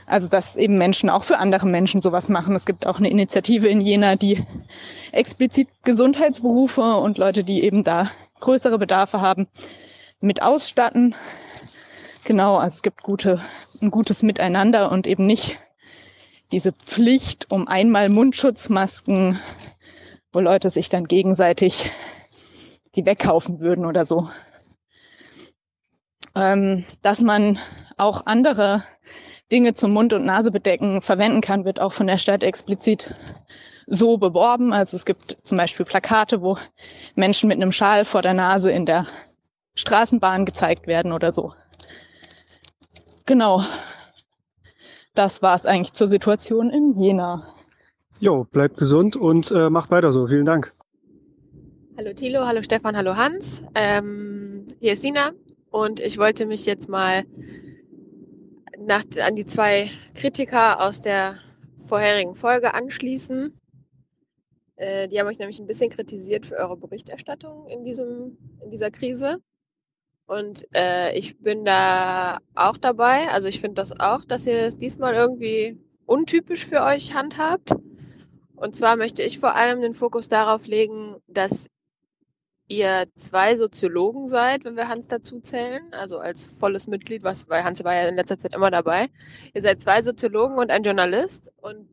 Also 0.06 0.28
dass 0.28 0.56
eben 0.56 0.76
Menschen 0.76 1.08
auch 1.08 1.22
für 1.22 1.38
andere 1.38 1.66
Menschen 1.66 2.02
sowas 2.02 2.28
machen. 2.28 2.56
Es 2.56 2.66
gibt 2.66 2.86
auch 2.86 2.98
eine 2.98 3.08
Initiative 3.10 3.68
in 3.68 3.80
Jena, 3.80 4.16
die 4.16 4.44
explizit 5.12 5.68
Gesundheitsberufe 5.84 6.96
und 6.96 7.16
Leute, 7.16 7.44
die 7.44 7.62
eben 7.62 7.84
da 7.84 8.10
größere 8.40 8.78
Bedarfe 8.78 9.20
haben, 9.20 9.46
mit 10.20 10.42
ausstatten. 10.42 11.14
Genau, 12.24 12.56
also 12.56 12.74
es 12.74 12.82
gibt 12.82 13.02
gute, 13.02 13.40
ein 13.80 13.90
gutes 13.90 14.22
Miteinander 14.22 14.90
und 14.92 15.06
eben 15.06 15.26
nicht 15.26 15.58
diese 16.52 16.72
Pflicht 16.72 17.50
um 17.50 17.66
einmal 17.66 18.08
Mundschutzmasken, 18.08 19.38
wo 20.32 20.40
Leute 20.40 20.70
sich 20.70 20.88
dann 20.88 21.06
gegenseitig 21.06 21.90
die 22.94 23.06
wegkaufen 23.06 23.60
würden 23.60 23.86
oder 23.86 24.04
so. 24.04 24.28
Ähm, 26.34 26.84
dass 27.02 27.22
man 27.22 27.58
auch 27.96 28.26
andere 28.26 28.84
Dinge 29.50 29.74
zum 29.74 29.92
Mund- 29.92 30.12
und 30.12 30.24
Nasebedecken 30.24 31.02
verwenden 31.02 31.40
kann, 31.40 31.64
wird 31.64 31.80
auch 31.80 31.92
von 31.92 32.06
der 32.06 32.18
Stadt 32.18 32.42
explizit 32.42 33.14
so 33.86 34.16
beworben. 34.18 34.72
Also 34.72 34.96
es 34.96 35.04
gibt 35.04 35.36
zum 35.42 35.56
Beispiel 35.56 35.86
Plakate, 35.86 36.42
wo 36.42 36.56
Menschen 37.14 37.48
mit 37.48 37.56
einem 37.56 37.72
Schal 37.72 38.04
vor 38.04 38.22
der 38.22 38.34
Nase 38.34 38.70
in 38.70 38.86
der 38.86 39.06
Straßenbahn 39.74 40.44
gezeigt 40.44 40.86
werden 40.86 41.12
oder 41.12 41.32
so. 41.32 41.52
Genau. 43.30 43.62
Das 45.14 45.40
war 45.40 45.54
es 45.54 45.64
eigentlich 45.64 45.92
zur 45.92 46.08
Situation 46.08 46.68
in 46.68 46.94
Jena. 46.94 47.46
Jo, 48.18 48.42
bleibt 48.42 48.76
gesund 48.76 49.14
und 49.14 49.52
äh, 49.52 49.70
macht 49.70 49.92
weiter 49.92 50.10
so. 50.10 50.26
Vielen 50.26 50.46
Dank. 50.46 50.74
Hallo 51.96 52.12
Thilo, 52.12 52.44
hallo 52.44 52.60
Stefan, 52.64 52.96
hallo 52.96 53.14
Hans. 53.14 53.62
Ähm, 53.76 54.66
hier 54.80 54.94
ist 54.94 55.02
Sina 55.02 55.30
und 55.70 56.00
ich 56.00 56.18
wollte 56.18 56.44
mich 56.44 56.66
jetzt 56.66 56.88
mal 56.88 57.22
nach, 58.80 59.04
an 59.24 59.36
die 59.36 59.44
zwei 59.44 59.88
Kritiker 60.16 60.84
aus 60.84 61.00
der 61.00 61.36
vorherigen 61.78 62.34
Folge 62.34 62.74
anschließen. 62.74 63.56
Äh, 64.74 65.06
die 65.06 65.20
haben 65.20 65.28
euch 65.28 65.38
nämlich 65.38 65.60
ein 65.60 65.68
bisschen 65.68 65.90
kritisiert 65.90 66.46
für 66.46 66.56
eure 66.56 66.76
Berichterstattung 66.76 67.68
in, 67.68 67.84
diesem, 67.84 68.38
in 68.64 68.72
dieser 68.72 68.90
Krise. 68.90 69.40
Und 70.30 70.64
äh, 70.76 71.12
ich 71.18 71.40
bin 71.40 71.64
da 71.64 72.38
auch 72.54 72.76
dabei. 72.76 73.28
Also 73.30 73.48
ich 73.48 73.60
finde 73.60 73.74
das 73.74 73.98
auch, 73.98 74.24
dass 74.24 74.46
ihr 74.46 74.60
es 74.60 74.78
diesmal 74.78 75.14
irgendwie 75.14 75.76
untypisch 76.06 76.66
für 76.66 76.84
euch 76.84 77.16
handhabt. 77.16 77.72
Und 78.54 78.76
zwar 78.76 78.94
möchte 78.94 79.24
ich 79.24 79.40
vor 79.40 79.56
allem 79.56 79.80
den 79.80 79.92
Fokus 79.92 80.28
darauf 80.28 80.68
legen, 80.68 81.16
dass 81.26 81.66
ihr 82.68 83.06
zwei 83.16 83.56
Soziologen 83.56 84.28
seid, 84.28 84.64
wenn 84.64 84.76
wir 84.76 84.86
Hans 84.86 85.08
dazu 85.08 85.40
zählen, 85.40 85.82
also 85.92 86.20
als 86.20 86.46
volles 86.46 86.86
Mitglied, 86.86 87.24
was, 87.24 87.48
weil 87.48 87.64
Hans 87.64 87.82
war 87.82 87.96
ja 87.96 88.06
in 88.06 88.14
letzter 88.14 88.38
Zeit 88.38 88.54
immer 88.54 88.70
dabei. 88.70 89.08
Ihr 89.52 89.62
seid 89.62 89.82
zwei 89.82 90.00
Soziologen 90.00 90.58
und 90.58 90.70
ein 90.70 90.84
Journalist 90.84 91.50
und 91.56 91.88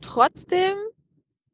trotzdem 0.00 0.76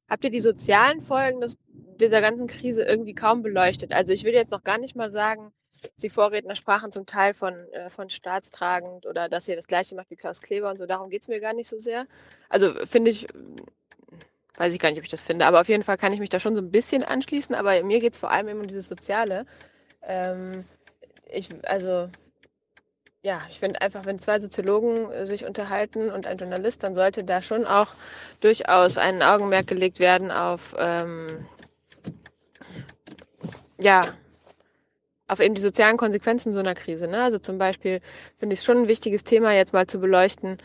habt 0.07 0.23
ihr 0.23 0.31
die 0.31 0.41
sozialen 0.41 1.01
Folgen 1.01 1.41
des, 1.41 1.57
dieser 1.99 2.21
ganzen 2.21 2.47
Krise 2.47 2.83
irgendwie 2.83 3.15
kaum 3.15 3.41
beleuchtet. 3.43 3.95
Also 3.95 4.13
ich 4.13 4.25
will 4.25 4.35
jetzt 4.35 4.53
noch 4.53 4.65
gar 4.65 4.77
nicht 4.77 4.97
mal 4.97 5.11
sagen, 5.11 5.51
die 6.03 6.11
Vorredner 6.11 6.55
sprachen 6.55 6.93
zum 6.93 7.07
Teil 7.07 7.35
von, 7.35 7.55
äh, 7.73 7.91
von 7.91 8.11
staatstragend 8.11 9.07
oder 9.07 9.29
dass 9.29 9.49
ihr 9.49 9.57
das 9.57 9.67
gleiche 9.69 9.95
macht 9.95 10.11
wie 10.11 10.17
Klaus 10.17 10.41
Kleber 10.41 10.71
und 10.71 10.79
so. 10.79 10.87
Darum 10.87 11.11
geht's 11.11 11.29
mir 11.29 11.41
gar 11.41 11.53
nicht 11.53 11.69
so 11.69 11.79
sehr. 11.79 12.07
Also 12.49 12.73
finde 12.87 13.11
ich, 13.11 13.27
weiß 14.57 14.73
ich 14.73 14.79
gar 14.79 14.91
nicht, 14.91 14.99
ob 14.99 15.05
ich 15.05 15.11
das 15.11 15.23
finde, 15.23 15.47
aber 15.47 15.61
auf 15.61 15.69
jeden 15.69 15.83
Fall 15.83 15.97
kann 15.97 16.13
ich 16.13 16.21
mich 16.21 16.31
da 16.31 16.41
schon 16.41 16.55
so 16.55 16.61
ein 16.61 16.71
bisschen 16.71 17.05
anschließen. 17.05 17.55
Aber 17.55 17.83
mir 17.83 18.01
geht's 18.01 18.19
vor 18.19 18.31
allem 18.31 18.49
eben 18.49 18.61
um 18.61 18.67
dieses 18.67 18.89
Soziale. 18.89 19.47
Ähm, 20.03 20.65
ich, 21.31 21.49
also, 21.65 22.09
ja, 23.23 23.41
ich 23.51 23.59
finde 23.59 23.81
einfach, 23.81 24.05
wenn 24.05 24.19
zwei 24.19 24.39
Soziologen 24.39 25.11
äh, 25.11 25.27
sich 25.27 25.45
unterhalten 25.45 26.11
und 26.11 26.27
ein 26.27 26.39
Journalist, 26.39 26.85
dann 26.85 26.95
sollte 26.95 27.25
da 27.25 27.43
schon 27.43 27.67
auch 27.67 27.89
durchaus 28.41 28.99
ein 28.99 29.23
Augenmerk 29.23 29.67
gelegt 29.67 29.99
werden 29.99 30.31
auf, 30.31 30.77
ähm, 30.79 31.47
ja, 33.79 34.03
auf 35.29 35.41
eben 35.41 35.55
die 35.55 35.61
sozialen 35.61 35.97
Konsequenzen 35.97 36.53
so 36.53 36.59
einer 36.59 36.75
Krise. 36.75 37.09
Ne? 37.09 37.23
Also 37.23 37.39
zum 37.39 37.59
Beispiel 37.59 38.01
finde 38.39 38.55
ich 38.55 38.61
es 38.61 38.65
schon 38.65 38.79
ein 38.79 38.89
wichtiges 38.89 39.25
Thema, 39.25 39.53
jetzt 39.53 39.73
mal 39.73 39.87
zu 39.87 39.99
beleuchten, 39.99 40.59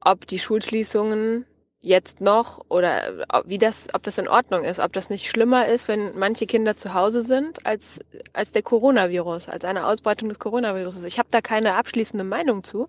ob 0.00 0.26
die 0.26 0.38
Schulschließungen 0.38 1.46
jetzt 1.80 2.20
noch 2.20 2.64
oder 2.68 3.26
wie 3.46 3.58
das, 3.58 3.88
ob 3.94 4.02
das 4.02 4.18
in 4.18 4.28
Ordnung 4.28 4.64
ist, 4.64 4.80
ob 4.80 4.92
das 4.92 5.08
nicht 5.10 5.28
schlimmer 5.28 5.66
ist, 5.68 5.88
wenn 5.88 6.18
manche 6.18 6.46
Kinder 6.46 6.76
zu 6.76 6.94
Hause 6.94 7.22
sind, 7.22 7.64
als, 7.64 8.00
als 8.32 8.52
der 8.52 8.62
Coronavirus, 8.62 9.48
als 9.48 9.64
eine 9.64 9.86
Ausbreitung 9.86 10.28
des 10.28 10.38
Coronavirus. 10.38 11.04
Ich 11.04 11.18
habe 11.18 11.28
da 11.30 11.40
keine 11.40 11.74
abschließende 11.74 12.24
Meinung 12.24 12.64
zu, 12.64 12.88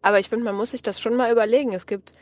aber 0.00 0.18
ich 0.18 0.30
finde, 0.30 0.46
man 0.46 0.54
muss 0.54 0.70
sich 0.70 0.82
das 0.82 1.00
schon 1.00 1.16
mal 1.16 1.30
überlegen. 1.30 1.74
Es 1.74 1.86
gibt, 1.86 2.12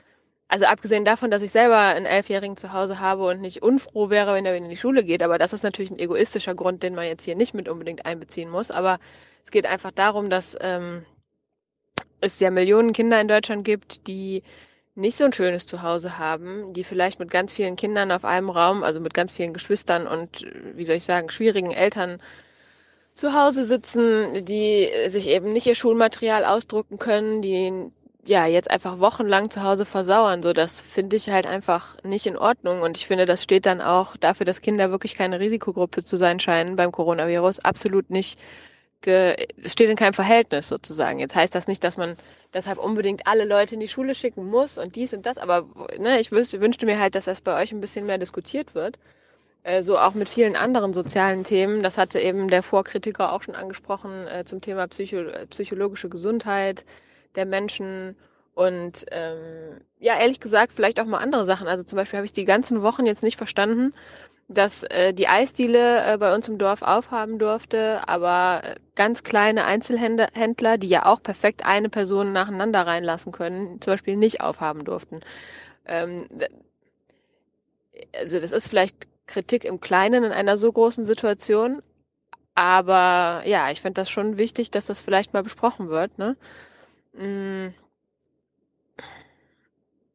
also 0.48 0.64
abgesehen 0.64 1.04
davon, 1.04 1.30
dass 1.30 1.42
ich 1.42 1.52
selber 1.52 1.78
einen 1.78 2.06
Elfjährigen 2.06 2.56
zu 2.56 2.72
Hause 2.72 3.00
habe 3.00 3.26
und 3.26 3.40
nicht 3.42 3.62
unfroh 3.62 4.08
wäre, 4.08 4.32
wenn 4.34 4.46
er 4.46 4.56
in 4.56 4.70
die 4.70 4.76
Schule 4.76 5.04
geht, 5.04 5.22
aber 5.22 5.36
das 5.36 5.52
ist 5.52 5.62
natürlich 5.62 5.90
ein 5.90 5.98
egoistischer 5.98 6.54
Grund, 6.54 6.82
den 6.82 6.94
man 6.94 7.06
jetzt 7.06 7.24
hier 7.24 7.36
nicht 7.36 7.52
mit 7.52 7.68
unbedingt 7.68 8.06
einbeziehen 8.06 8.48
muss. 8.48 8.70
Aber 8.70 8.98
es 9.44 9.50
geht 9.50 9.66
einfach 9.66 9.90
darum, 9.90 10.30
dass 10.30 10.56
ähm, 10.60 11.04
es 12.22 12.40
ja 12.40 12.50
Millionen 12.50 12.94
Kinder 12.94 13.20
in 13.20 13.28
Deutschland 13.28 13.64
gibt, 13.64 14.06
die 14.06 14.42
nicht 14.94 15.16
so 15.16 15.26
ein 15.26 15.32
schönes 15.34 15.66
Zuhause 15.66 16.18
haben, 16.18 16.72
die 16.72 16.82
vielleicht 16.82 17.20
mit 17.20 17.30
ganz 17.30 17.52
vielen 17.52 17.76
Kindern 17.76 18.10
auf 18.10 18.24
einem 18.24 18.50
Raum, 18.50 18.82
also 18.82 19.00
mit 19.00 19.14
ganz 19.14 19.34
vielen 19.34 19.52
Geschwistern 19.52 20.06
und, 20.06 20.46
wie 20.74 20.84
soll 20.84 20.96
ich 20.96 21.04
sagen, 21.04 21.30
schwierigen 21.30 21.72
Eltern 21.72 22.20
zu 23.14 23.34
Hause 23.34 23.64
sitzen, 23.64 24.44
die 24.44 24.88
sich 25.06 25.28
eben 25.28 25.52
nicht 25.52 25.66
ihr 25.66 25.74
Schulmaterial 25.74 26.44
ausdrucken 26.44 26.98
können, 26.98 27.42
die 27.42 27.90
ja 28.28 28.46
jetzt 28.46 28.70
einfach 28.70 29.00
wochenlang 29.00 29.50
zu 29.50 29.62
Hause 29.62 29.84
versauern. 29.84 30.42
So, 30.42 30.52
das 30.52 30.80
finde 30.80 31.16
ich 31.16 31.30
halt 31.30 31.46
einfach 31.46 31.96
nicht 32.04 32.26
in 32.26 32.36
Ordnung. 32.36 32.82
Und 32.82 32.96
ich 32.96 33.06
finde, 33.06 33.24
das 33.24 33.42
steht 33.42 33.66
dann 33.66 33.80
auch 33.80 34.16
dafür, 34.16 34.46
dass 34.46 34.60
Kinder 34.60 34.90
wirklich 34.90 35.14
keine 35.14 35.40
Risikogruppe 35.40 36.04
zu 36.04 36.16
sein 36.16 36.40
scheinen 36.40 36.76
beim 36.76 36.92
Coronavirus, 36.92 37.60
absolut 37.60 38.10
nicht 38.10 38.38
steht 39.00 39.90
in 39.90 39.96
keinem 39.96 40.12
Verhältnis 40.12 40.68
sozusagen. 40.68 41.20
Jetzt 41.20 41.36
heißt 41.36 41.54
das 41.54 41.68
nicht, 41.68 41.84
dass 41.84 41.96
man 41.96 42.16
deshalb 42.52 42.78
unbedingt 42.78 43.26
alle 43.26 43.44
Leute 43.44 43.74
in 43.74 43.80
die 43.80 43.88
Schule 43.88 44.14
schicken 44.14 44.46
muss 44.46 44.76
und 44.76 44.96
dies 44.96 45.14
und 45.14 45.24
das, 45.24 45.38
aber 45.38 45.66
ne, 45.98 46.20
ich 46.20 46.32
wüsste, 46.32 46.60
wünschte 46.60 46.84
mir 46.84 46.98
halt, 46.98 47.14
dass 47.14 47.26
das 47.26 47.40
bei 47.40 47.60
euch 47.62 47.72
ein 47.72 47.80
bisschen 47.80 48.06
mehr 48.06 48.18
diskutiert 48.18 48.74
wird. 48.74 48.98
Äh, 49.62 49.82
so 49.82 49.98
auch 49.98 50.14
mit 50.14 50.28
vielen 50.28 50.56
anderen 50.56 50.94
sozialen 50.94 51.44
Themen. 51.44 51.82
Das 51.82 51.96
hatte 51.98 52.20
eben 52.20 52.48
der 52.48 52.62
Vorkritiker 52.62 53.32
auch 53.32 53.42
schon 53.42 53.54
angesprochen 53.54 54.26
äh, 54.26 54.44
zum 54.44 54.60
Thema 54.60 54.88
Psycho 54.88 55.22
psychologische 55.50 56.08
Gesundheit 56.08 56.84
der 57.38 57.46
Menschen 57.46 58.16
und 58.54 59.06
ähm, 59.12 59.80
ja, 60.00 60.18
ehrlich 60.18 60.40
gesagt, 60.40 60.74
vielleicht 60.74 61.00
auch 61.00 61.06
mal 61.06 61.18
andere 61.20 61.46
Sachen. 61.46 61.68
Also 61.68 61.84
zum 61.84 61.96
Beispiel 61.96 62.18
habe 62.18 62.26
ich 62.26 62.34
die 62.34 62.44
ganzen 62.44 62.82
Wochen 62.82 63.06
jetzt 63.06 63.22
nicht 63.22 63.38
verstanden, 63.38 63.94
dass 64.48 64.82
äh, 64.84 65.14
die 65.14 65.28
Eisdiele 65.28 66.14
äh, 66.14 66.18
bei 66.18 66.34
uns 66.34 66.48
im 66.48 66.58
Dorf 66.58 66.82
aufhaben 66.82 67.38
durfte, 67.38 68.00
aber 68.08 68.62
ganz 68.96 69.22
kleine 69.22 69.64
Einzelhändler, 69.66 70.78
die 70.78 70.88
ja 70.88 71.06
auch 71.06 71.22
perfekt 71.22 71.66
eine 71.66 71.90
Person 71.90 72.32
nacheinander 72.32 72.86
reinlassen 72.86 73.32
können, 73.32 73.80
zum 73.80 73.92
Beispiel 73.94 74.16
nicht 74.16 74.40
aufhaben 74.40 74.84
durften. 74.84 75.20
Ähm, 75.86 76.26
also 78.18 78.40
das 78.40 78.52
ist 78.52 78.68
vielleicht 78.68 79.08
Kritik 79.26 79.64
im 79.64 79.80
Kleinen 79.80 80.24
in 80.24 80.32
einer 80.32 80.56
so 80.56 80.72
großen 80.72 81.04
Situation, 81.06 81.82
Aber 82.56 83.42
ja, 83.46 83.70
ich 83.70 83.82
finde 83.82 84.00
das 84.02 84.10
schon 84.10 84.38
wichtig, 84.38 84.70
dass 84.72 84.86
das 84.86 85.00
vielleicht 85.00 85.34
mal 85.34 85.44
besprochen 85.44 85.90
wird. 85.90 86.18
Ne? 86.18 86.36
Mm. 87.18 87.74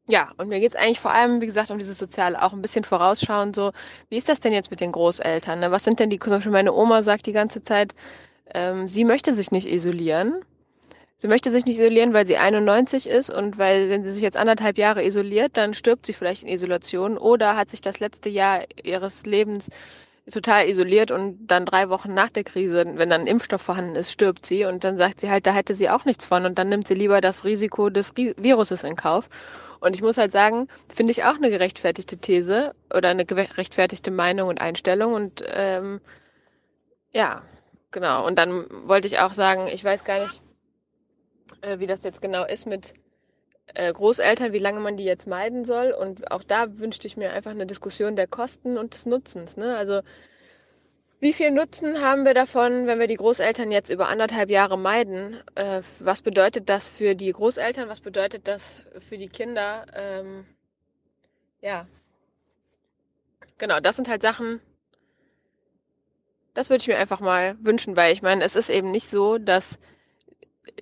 Ja, 0.09 0.31
und 0.37 0.49
mir 0.49 0.59
geht's 0.59 0.75
eigentlich 0.75 0.99
vor 0.99 1.11
allem, 1.11 1.39
wie 1.39 1.45
gesagt, 1.45 1.71
um 1.71 1.77
dieses 1.77 1.97
Soziale, 1.97 2.41
auch 2.41 2.51
ein 2.51 2.61
bisschen 2.61 2.83
vorausschauen, 2.83 3.53
so, 3.53 3.71
wie 4.09 4.17
ist 4.17 4.27
das 4.27 4.41
denn 4.41 4.51
jetzt 4.51 4.69
mit 4.69 4.81
den 4.81 4.91
Großeltern? 4.91 5.59
Ne? 5.61 5.71
Was 5.71 5.85
sind 5.85 5.99
denn 5.99 6.09
die, 6.09 6.19
zum 6.19 6.33
Beispiel 6.33 6.51
meine 6.51 6.73
Oma 6.73 7.03
sagt 7.03 7.25
die 7.25 7.31
ganze 7.31 7.61
Zeit, 7.61 7.95
ähm, 8.53 8.87
sie 8.87 9.05
möchte 9.05 9.33
sich 9.33 9.51
nicht 9.51 9.67
isolieren. 9.67 10.43
Sie 11.19 11.29
möchte 11.29 11.49
sich 11.51 11.65
nicht 11.65 11.79
isolieren, 11.79 12.13
weil 12.13 12.27
sie 12.27 12.37
91 12.37 13.07
ist 13.07 13.29
und 13.29 13.57
weil, 13.57 13.89
wenn 13.89 14.03
sie 14.03 14.11
sich 14.11 14.21
jetzt 14.21 14.35
anderthalb 14.37 14.77
Jahre 14.77 15.05
isoliert, 15.05 15.55
dann 15.55 15.73
stirbt 15.73 16.05
sie 16.05 16.13
vielleicht 16.13 16.43
in 16.43 16.49
Isolation 16.49 17.17
oder 17.17 17.55
hat 17.55 17.69
sich 17.69 17.79
das 17.79 18.01
letzte 18.01 18.27
Jahr 18.29 18.65
ihres 18.83 19.25
Lebens 19.25 19.69
total 20.31 20.69
isoliert 20.69 21.11
und 21.11 21.47
dann 21.47 21.65
drei 21.65 21.89
Wochen 21.89 22.13
nach 22.13 22.29
der 22.29 22.43
Krise, 22.43 22.85
wenn 22.95 23.09
dann 23.09 23.21
ein 23.21 23.27
Impfstoff 23.27 23.61
vorhanden 23.61 23.95
ist, 23.95 24.11
stirbt 24.11 24.45
sie 24.45 24.65
und 24.65 24.83
dann 24.83 24.97
sagt 24.97 25.19
sie 25.19 25.29
halt, 25.29 25.45
da 25.45 25.51
hätte 25.51 25.75
sie 25.75 25.89
auch 25.89 26.05
nichts 26.05 26.25
von 26.25 26.45
und 26.45 26.57
dann 26.57 26.69
nimmt 26.69 26.87
sie 26.87 26.93
lieber 26.93 27.19
das 27.19 27.43
Risiko 27.43 27.89
des 27.89 28.15
Viruses 28.15 28.83
in 28.83 28.95
Kauf. 28.95 29.29
Und 29.81 29.95
ich 29.95 30.01
muss 30.01 30.17
halt 30.17 30.31
sagen, 30.31 30.69
finde 30.87 31.11
ich 31.11 31.25
auch 31.25 31.35
eine 31.35 31.49
gerechtfertigte 31.49 32.17
These 32.17 32.73
oder 32.93 33.09
eine 33.09 33.25
gerechtfertigte 33.25 34.11
Meinung 34.11 34.47
und 34.47 34.61
Einstellung 34.61 35.13
und 35.13 35.43
ähm, 35.45 35.99
ja, 37.11 37.41
genau. 37.91 38.25
Und 38.25 38.39
dann 38.39 38.65
wollte 38.87 39.07
ich 39.07 39.19
auch 39.19 39.33
sagen, 39.33 39.67
ich 39.67 39.83
weiß 39.83 40.05
gar 40.05 40.21
nicht, 40.21 40.41
äh, 41.61 41.79
wie 41.79 41.87
das 41.87 42.03
jetzt 42.03 42.21
genau 42.21 42.45
ist 42.45 42.65
mit 42.65 42.93
Großeltern, 43.73 44.53
wie 44.53 44.59
lange 44.59 44.79
man 44.79 44.97
die 44.97 45.05
jetzt 45.05 45.27
meiden 45.27 45.65
soll. 45.65 45.91
Und 45.91 46.31
auch 46.31 46.43
da 46.43 46.77
wünschte 46.77 47.07
ich 47.07 47.17
mir 47.17 47.31
einfach 47.31 47.51
eine 47.51 47.65
Diskussion 47.65 48.15
der 48.15 48.27
Kosten 48.27 48.77
und 48.77 48.93
des 48.93 49.05
Nutzens. 49.05 49.57
Ne? 49.57 49.75
Also 49.75 50.01
wie 51.19 51.33
viel 51.33 51.51
Nutzen 51.51 52.01
haben 52.01 52.25
wir 52.25 52.33
davon, 52.33 52.85
wenn 52.85 52.99
wir 52.99 53.07
die 53.07 53.15
Großeltern 53.15 53.71
jetzt 53.71 53.89
über 53.89 54.09
anderthalb 54.09 54.49
Jahre 54.49 54.77
meiden? 54.77 55.37
Äh, 55.55 55.81
was 55.99 56.21
bedeutet 56.21 56.69
das 56.69 56.89
für 56.89 57.15
die 57.15 57.31
Großeltern? 57.31 57.87
Was 57.87 58.01
bedeutet 58.01 58.47
das 58.47 58.85
für 58.97 59.17
die 59.17 59.29
Kinder? 59.29 59.85
Ähm, 59.93 60.45
ja, 61.61 61.87
genau, 63.57 63.79
das 63.79 63.95
sind 63.95 64.09
halt 64.09 64.21
Sachen, 64.21 64.59
das 66.53 66.69
würde 66.69 66.81
ich 66.81 66.87
mir 66.87 66.97
einfach 66.97 67.21
mal 67.21 67.55
wünschen, 67.61 67.95
weil 67.95 68.13
ich 68.13 68.21
meine, 68.21 68.43
es 68.43 68.55
ist 68.55 68.69
eben 68.69 68.91
nicht 68.91 69.07
so, 69.07 69.37
dass 69.37 69.79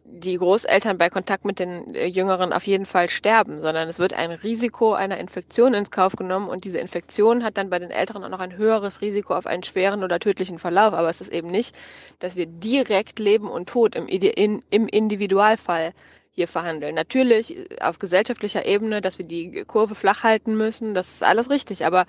die 0.03 0.37
Großeltern 0.37 0.97
bei 0.97 1.09
Kontakt 1.09 1.45
mit 1.45 1.59
den 1.59 1.95
äh, 1.95 2.05
Jüngeren 2.05 2.53
auf 2.53 2.67
jeden 2.67 2.85
Fall 2.85 3.09
sterben, 3.09 3.61
sondern 3.61 3.87
es 3.87 3.99
wird 3.99 4.13
ein 4.13 4.31
Risiko 4.31 4.93
einer 4.93 5.17
Infektion 5.17 5.73
ins 5.73 5.91
Kauf 5.91 6.15
genommen 6.15 6.49
und 6.49 6.65
diese 6.65 6.77
Infektion 6.77 7.43
hat 7.43 7.57
dann 7.57 7.69
bei 7.69 7.79
den 7.79 7.91
Älteren 7.91 8.23
auch 8.23 8.29
noch 8.29 8.39
ein 8.39 8.57
höheres 8.57 9.01
Risiko 9.01 9.35
auf 9.35 9.47
einen 9.47 9.63
schweren 9.63 10.03
oder 10.03 10.19
tödlichen 10.19 10.59
Verlauf. 10.59 10.93
Aber 10.93 11.09
es 11.09 11.21
ist 11.21 11.31
eben 11.31 11.47
nicht, 11.47 11.75
dass 12.19 12.35
wir 12.35 12.45
direkt 12.45 13.19
Leben 13.19 13.49
und 13.49 13.69
Tod 13.69 13.95
im, 13.95 14.07
im 14.07 14.87
Individualfall 14.87 15.93
hier 16.33 16.47
verhandeln. 16.47 16.95
Natürlich 16.95 17.57
äh, 17.57 17.81
auf 17.81 17.99
gesellschaftlicher 17.99 18.65
Ebene, 18.65 19.01
dass 19.01 19.17
wir 19.17 19.25
die 19.25 19.63
Kurve 19.65 19.95
flach 19.95 20.23
halten 20.23 20.55
müssen, 20.55 20.93
das 20.93 21.09
ist 21.09 21.23
alles 21.23 21.49
richtig, 21.49 21.85
aber 21.85 22.05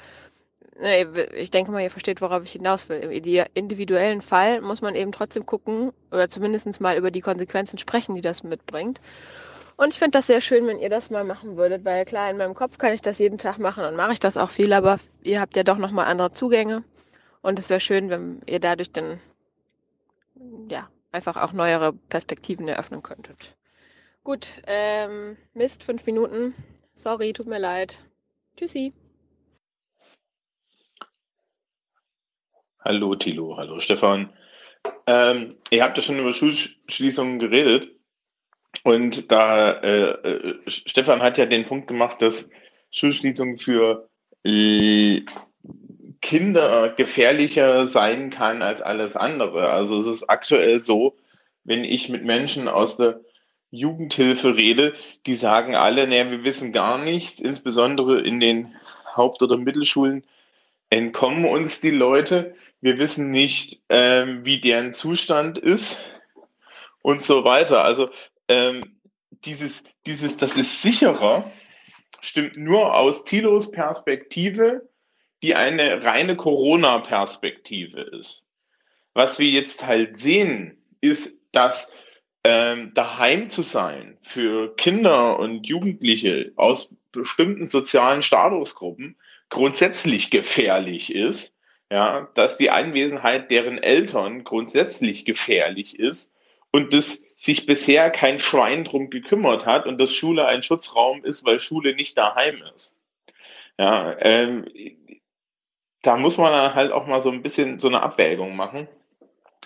ich 1.36 1.50
denke 1.50 1.70
mal, 1.70 1.82
ihr 1.82 1.90
versteht, 1.90 2.20
worauf 2.20 2.44
ich 2.44 2.52
hinaus 2.52 2.88
will. 2.88 2.98
Im 2.98 3.10
individuellen 3.54 4.22
Fall 4.22 4.60
muss 4.60 4.80
man 4.80 4.94
eben 4.94 5.12
trotzdem 5.12 5.44
gucken 5.44 5.92
oder 6.10 6.28
zumindest 6.28 6.80
mal 6.80 6.96
über 6.96 7.10
die 7.10 7.20
Konsequenzen 7.20 7.78
sprechen, 7.78 8.14
die 8.14 8.20
das 8.20 8.42
mitbringt. 8.42 9.00
Und 9.76 9.92
ich 9.92 9.98
finde 9.98 10.18
das 10.18 10.26
sehr 10.26 10.40
schön, 10.40 10.66
wenn 10.66 10.78
ihr 10.78 10.90
das 10.90 11.10
mal 11.10 11.24
machen 11.24 11.56
würdet, 11.56 11.84
weil 11.84 12.04
klar, 12.04 12.30
in 12.30 12.36
meinem 12.36 12.54
Kopf 12.54 12.78
kann 12.78 12.92
ich 12.92 13.02
das 13.02 13.18
jeden 13.18 13.38
Tag 13.38 13.58
machen 13.58 13.84
und 13.84 13.96
mache 13.96 14.12
ich 14.12 14.20
das 14.20 14.36
auch 14.36 14.50
viel, 14.50 14.72
aber 14.72 14.98
ihr 15.22 15.40
habt 15.40 15.56
ja 15.56 15.62
doch 15.62 15.78
nochmal 15.78 16.06
andere 16.06 16.30
Zugänge. 16.30 16.84
Und 17.42 17.58
es 17.58 17.68
wäre 17.68 17.80
schön, 17.80 18.08
wenn 18.08 18.40
ihr 18.46 18.60
dadurch 18.60 18.92
dann, 18.92 19.20
ja, 20.68 20.88
einfach 21.10 21.36
auch 21.36 21.52
neuere 21.52 21.92
Perspektiven 21.92 22.68
eröffnen 22.68 23.02
könntet. 23.02 23.56
Gut, 24.24 24.62
ähm, 24.66 25.36
Mist, 25.52 25.82
fünf 25.82 26.06
Minuten. 26.06 26.54
Sorry, 26.94 27.32
tut 27.32 27.46
mir 27.46 27.58
leid. 27.58 27.98
Tschüssi. 28.56 28.92
Hallo 32.84 33.14
Thilo, 33.14 33.56
hallo 33.56 33.78
Stefan. 33.78 34.32
Ähm, 35.06 35.54
ihr 35.70 35.84
habt 35.84 35.96
ja 35.96 36.02
schon 36.02 36.18
über 36.18 36.32
Schulschließungen 36.32 37.38
geredet 37.38 37.92
und 38.82 39.30
da 39.30 39.70
äh, 39.70 40.10
äh, 40.10 40.54
Stefan 40.66 41.22
hat 41.22 41.38
ja 41.38 41.46
den 41.46 41.64
Punkt 41.64 41.86
gemacht, 41.86 42.20
dass 42.20 42.50
Schulschließungen 42.90 43.58
für 43.58 44.08
äh, 44.44 45.20
Kinder 46.20 46.88
gefährlicher 46.96 47.86
sein 47.86 48.30
kann 48.30 48.62
als 48.62 48.82
alles 48.82 49.14
andere. 49.14 49.70
Also 49.70 49.96
es 49.98 50.08
ist 50.08 50.24
aktuell 50.24 50.80
so, 50.80 51.14
wenn 51.62 51.84
ich 51.84 52.08
mit 52.08 52.24
Menschen 52.24 52.66
aus 52.66 52.96
der 52.96 53.20
Jugendhilfe 53.70 54.56
rede, 54.56 54.94
die 55.26 55.36
sagen 55.36 55.76
alle, 55.76 56.08
naja, 56.08 56.28
wir 56.32 56.42
wissen 56.42 56.72
gar 56.72 56.98
nichts, 56.98 57.40
insbesondere 57.40 58.20
in 58.20 58.40
den 58.40 58.74
Haupt- 59.14 59.40
oder 59.40 59.56
Mittelschulen 59.56 60.24
entkommen 60.92 61.46
uns 61.46 61.80
die 61.80 61.90
Leute. 61.90 62.54
Wir 62.82 62.98
wissen 62.98 63.30
nicht, 63.30 63.80
ähm, 63.88 64.44
wie 64.44 64.60
deren 64.60 64.92
Zustand 64.92 65.56
ist 65.56 65.98
und 67.00 67.24
so 67.24 67.44
weiter. 67.44 67.84
Also 67.84 68.10
ähm, 68.48 68.98
dieses, 69.30 69.84
dieses, 70.04 70.36
das 70.36 70.58
ist 70.58 70.82
sicherer, 70.82 71.50
stimmt 72.20 72.56
nur 72.56 72.94
aus 72.94 73.24
Tilos 73.24 73.70
Perspektive, 73.70 74.88
die 75.44 75.54
eine 75.54 76.04
reine 76.04 76.36
Corona-Perspektive 76.36 78.00
ist. 78.00 78.44
Was 79.14 79.38
wir 79.38 79.48
jetzt 79.48 79.86
halt 79.86 80.16
sehen, 80.16 80.76
ist, 81.00 81.40
dass 81.52 81.94
ähm, 82.42 82.92
daheim 82.94 83.48
zu 83.48 83.62
sein 83.62 84.18
für 84.22 84.74
Kinder 84.74 85.38
und 85.38 85.68
Jugendliche 85.68 86.52
aus 86.56 86.96
bestimmten 87.12 87.68
sozialen 87.68 88.22
Statusgruppen 88.22 89.16
grundsätzlich 89.50 90.30
gefährlich 90.30 91.14
ist, 91.14 91.56
ja, 91.92 92.26
dass 92.32 92.56
die 92.56 92.70
Anwesenheit 92.70 93.50
deren 93.50 93.76
Eltern 93.76 94.44
grundsätzlich 94.44 95.26
gefährlich 95.26 95.98
ist 95.98 96.32
und 96.70 96.94
dass 96.94 97.22
sich 97.36 97.66
bisher 97.66 98.08
kein 98.08 98.40
Schwein 98.40 98.84
drum 98.84 99.10
gekümmert 99.10 99.66
hat 99.66 99.84
und 99.84 99.98
dass 99.98 100.14
Schule 100.14 100.46
ein 100.46 100.62
Schutzraum 100.62 101.22
ist, 101.22 101.44
weil 101.44 101.60
Schule 101.60 101.94
nicht 101.94 102.16
daheim 102.16 102.62
ist. 102.74 102.98
Ja, 103.78 104.16
ähm, 104.20 104.64
da 106.00 106.16
muss 106.16 106.38
man 106.38 106.50
dann 106.50 106.74
halt 106.74 106.92
auch 106.92 107.06
mal 107.06 107.20
so 107.20 107.30
ein 107.30 107.42
bisschen 107.42 107.78
so 107.78 107.88
eine 107.88 108.02
Abwägung 108.02 108.56
machen, 108.56 108.88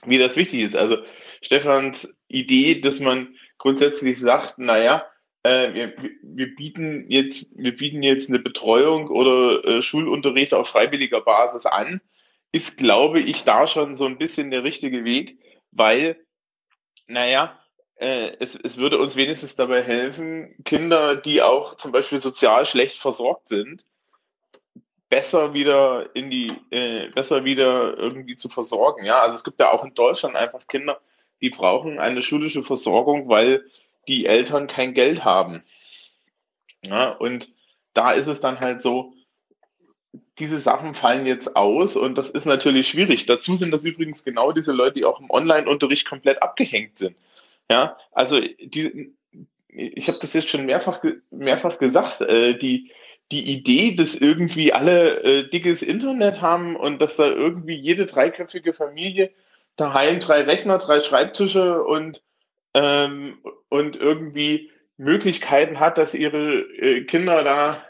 wie 0.05 0.19
das 0.19 0.35
wichtig 0.35 0.63
ist. 0.63 0.75
Also 0.75 0.99
Stefans 1.43 2.13
Idee, 2.27 2.81
dass 2.81 2.99
man 2.99 3.37
grundsätzlich 3.59 4.19
sagt, 4.19 4.59
naja, 4.59 5.07
äh, 5.45 5.73
wir, 5.75 5.95
wir, 6.23 6.57
bieten 6.57 7.09
jetzt, 7.09 7.57
wir 7.57 7.77
bieten 7.77 8.03
jetzt 8.03 8.31
eine 8.31 8.41
Betreuung 8.41 9.11
oder 9.11 9.65
äh, 9.65 9.81
Schulunterricht 9.81 10.55
auf 10.55 10.67
freiwilliger 10.67 11.21
Basis 11.21 11.67
an, 11.67 12.01
ist, 12.57 12.79
glaube 12.79 13.21
ich, 13.21 13.45
da 13.45 13.67
schon 13.67 13.95
so 13.95 14.07
ein 14.07 14.17
bisschen 14.17 14.51
der 14.51 14.65
richtige 14.65 15.05
Weg, 15.05 15.39
weil, 15.73 16.19
naja, 17.07 17.61
äh, 17.97 18.33
es, 18.41 18.55
es 18.57 18.79
würde 18.79 18.99
uns 18.99 19.15
wenigstens 19.15 19.57
dabei 19.57 19.83
helfen, 19.83 20.55
Kinder, 20.65 21.17
die 21.17 21.43
auch 21.43 21.77
zum 21.77 21.93
Beispiel 21.93 22.19
sozial 22.19 22.65
schlecht 22.65 22.97
versorgt 22.97 23.49
sind, 23.49 23.85
besser 25.11 25.53
wieder 25.53 26.15
in 26.17 26.31
die, 26.31 26.51
äh, 26.71 27.09
besser 27.11 27.45
wieder 27.45 27.97
irgendwie 27.99 28.37
zu 28.37 28.49
versorgen. 28.49 29.05
Ja, 29.05 29.21
also 29.21 29.37
es 29.37 29.45
gibt 29.45 29.61
ja 29.61 29.71
auch 29.71 29.85
in 29.85 29.95
Deutschland 29.95 30.35
einfach 30.35 30.67
Kinder, 30.67 30.99
die 31.43 31.51
brauchen 31.51 31.99
eine 31.99 32.23
schulische 32.23 32.63
Versorgung, 32.63 33.29
weil 33.29 33.67
die 34.09 34.25
Eltern 34.25 34.67
kein 34.67 34.95
Geld 34.95 35.25
haben. 35.25 35.63
Ja, 36.87 37.11
und 37.11 37.53
da 37.93 38.13
ist 38.13 38.29
es 38.29 38.41
dann 38.41 38.61
halt 38.61 38.81
so, 38.81 39.13
diese 40.39 40.59
Sachen 40.59 40.95
fallen 40.95 41.27
jetzt 41.27 41.57
aus 41.57 41.97
und 41.97 42.19
das 42.19 42.31
ist 42.31 42.45
natürlich 42.45 42.89
schwierig. 42.89 43.27
Dazu 43.27 43.57
sind 43.57 43.71
das 43.71 43.85
übrigens 43.85 44.25
genau 44.25 44.53
diese 44.53 44.73
Leute, 44.73 44.95
die 44.95 45.05
auch 45.05 45.21
im 45.21 45.31
Online-Unterricht 45.31 46.07
komplett 46.07 46.43
abgehängt 46.43 46.99
sind. 46.99 47.17
Ja, 47.71 47.97
also 48.13 48.41
die, 48.41 49.13
ich 49.69 50.09
habe 50.09 50.19
das 50.21 50.35
jetzt 50.35 50.49
schon 50.49 50.67
mehrfach, 50.67 51.03
mehrfach 51.31 51.79
gesagt, 51.79 52.21
äh, 52.21 52.55
die, 52.55 52.93
die 53.33 53.51
Idee, 53.51 53.97
dass 53.97 54.15
irgendwie 54.15 54.73
alle 54.73 55.23
äh, 55.23 55.49
dickes 55.49 55.83
Internet 55.83 56.43
haben 56.43 56.77
und 56.77 57.01
dass 57.01 57.17
da 57.17 57.27
irgendwie 57.27 57.75
jede 57.75 58.07
dreiköpfige 58.07 58.73
Familie 58.73 59.33
daheim 59.77 60.21
drei 60.21 60.43
Rechner, 60.43 60.79
drei 60.79 61.01
Schreibtische 61.01 61.83
und 61.83 62.23
ähm, 62.75 63.39
und 63.69 63.97
irgendwie 63.97 64.71
Möglichkeiten 64.99 65.81
hat, 65.81 65.99
dass 65.99 66.15
ihre 66.15 66.61
äh, 66.61 67.05
Kinder 67.05 67.43
da 67.43 67.83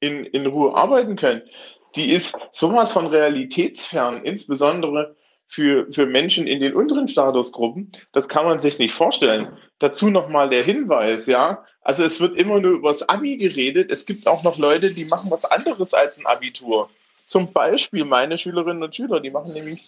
in, 0.00 0.24
in 0.26 0.46
Ruhe 0.46 0.74
arbeiten 0.74 1.16
können, 1.16 1.42
die 1.94 2.10
ist 2.12 2.36
sowas 2.52 2.92
von 2.92 3.06
realitätsfern, 3.06 4.24
insbesondere 4.24 5.16
für, 5.46 5.90
für 5.92 6.06
Menschen 6.06 6.46
in 6.46 6.60
den 6.60 6.74
unteren 6.74 7.08
Statusgruppen. 7.08 7.92
Das 8.12 8.28
kann 8.28 8.46
man 8.46 8.58
sich 8.58 8.78
nicht 8.78 8.94
vorstellen. 8.94 9.56
Dazu 9.78 10.08
nochmal 10.08 10.48
der 10.48 10.62
Hinweis, 10.62 11.26
ja. 11.26 11.64
Also 11.82 12.04
es 12.04 12.20
wird 12.20 12.36
immer 12.38 12.60
nur 12.60 12.72
über 12.72 12.88
das 12.88 13.08
Abi 13.08 13.36
geredet. 13.36 13.90
Es 13.90 14.06
gibt 14.06 14.26
auch 14.26 14.42
noch 14.44 14.56
Leute, 14.56 14.92
die 14.92 15.04
machen 15.04 15.30
was 15.30 15.44
anderes 15.44 15.92
als 15.92 16.18
ein 16.18 16.26
Abitur. 16.26 16.88
Zum 17.26 17.52
Beispiel 17.52 18.04
meine 18.04 18.38
Schülerinnen 18.38 18.82
und 18.82 18.96
Schüler, 18.96 19.20
die 19.20 19.30
machen 19.30 19.52
nämlich 19.52 19.82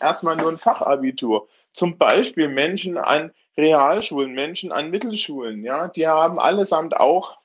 erstmal 0.00 0.36
nur 0.36 0.50
ein 0.50 0.58
Fachabitur. 0.58 1.48
Zum 1.72 1.96
Beispiel 1.98 2.48
Menschen 2.48 2.98
an 2.98 3.32
Realschulen, 3.56 4.32
Menschen 4.32 4.72
an 4.72 4.90
Mittelschulen, 4.90 5.64
ja, 5.64 5.88
die 5.88 6.06
haben 6.06 6.38
allesamt 6.38 6.96
auch 6.96 7.38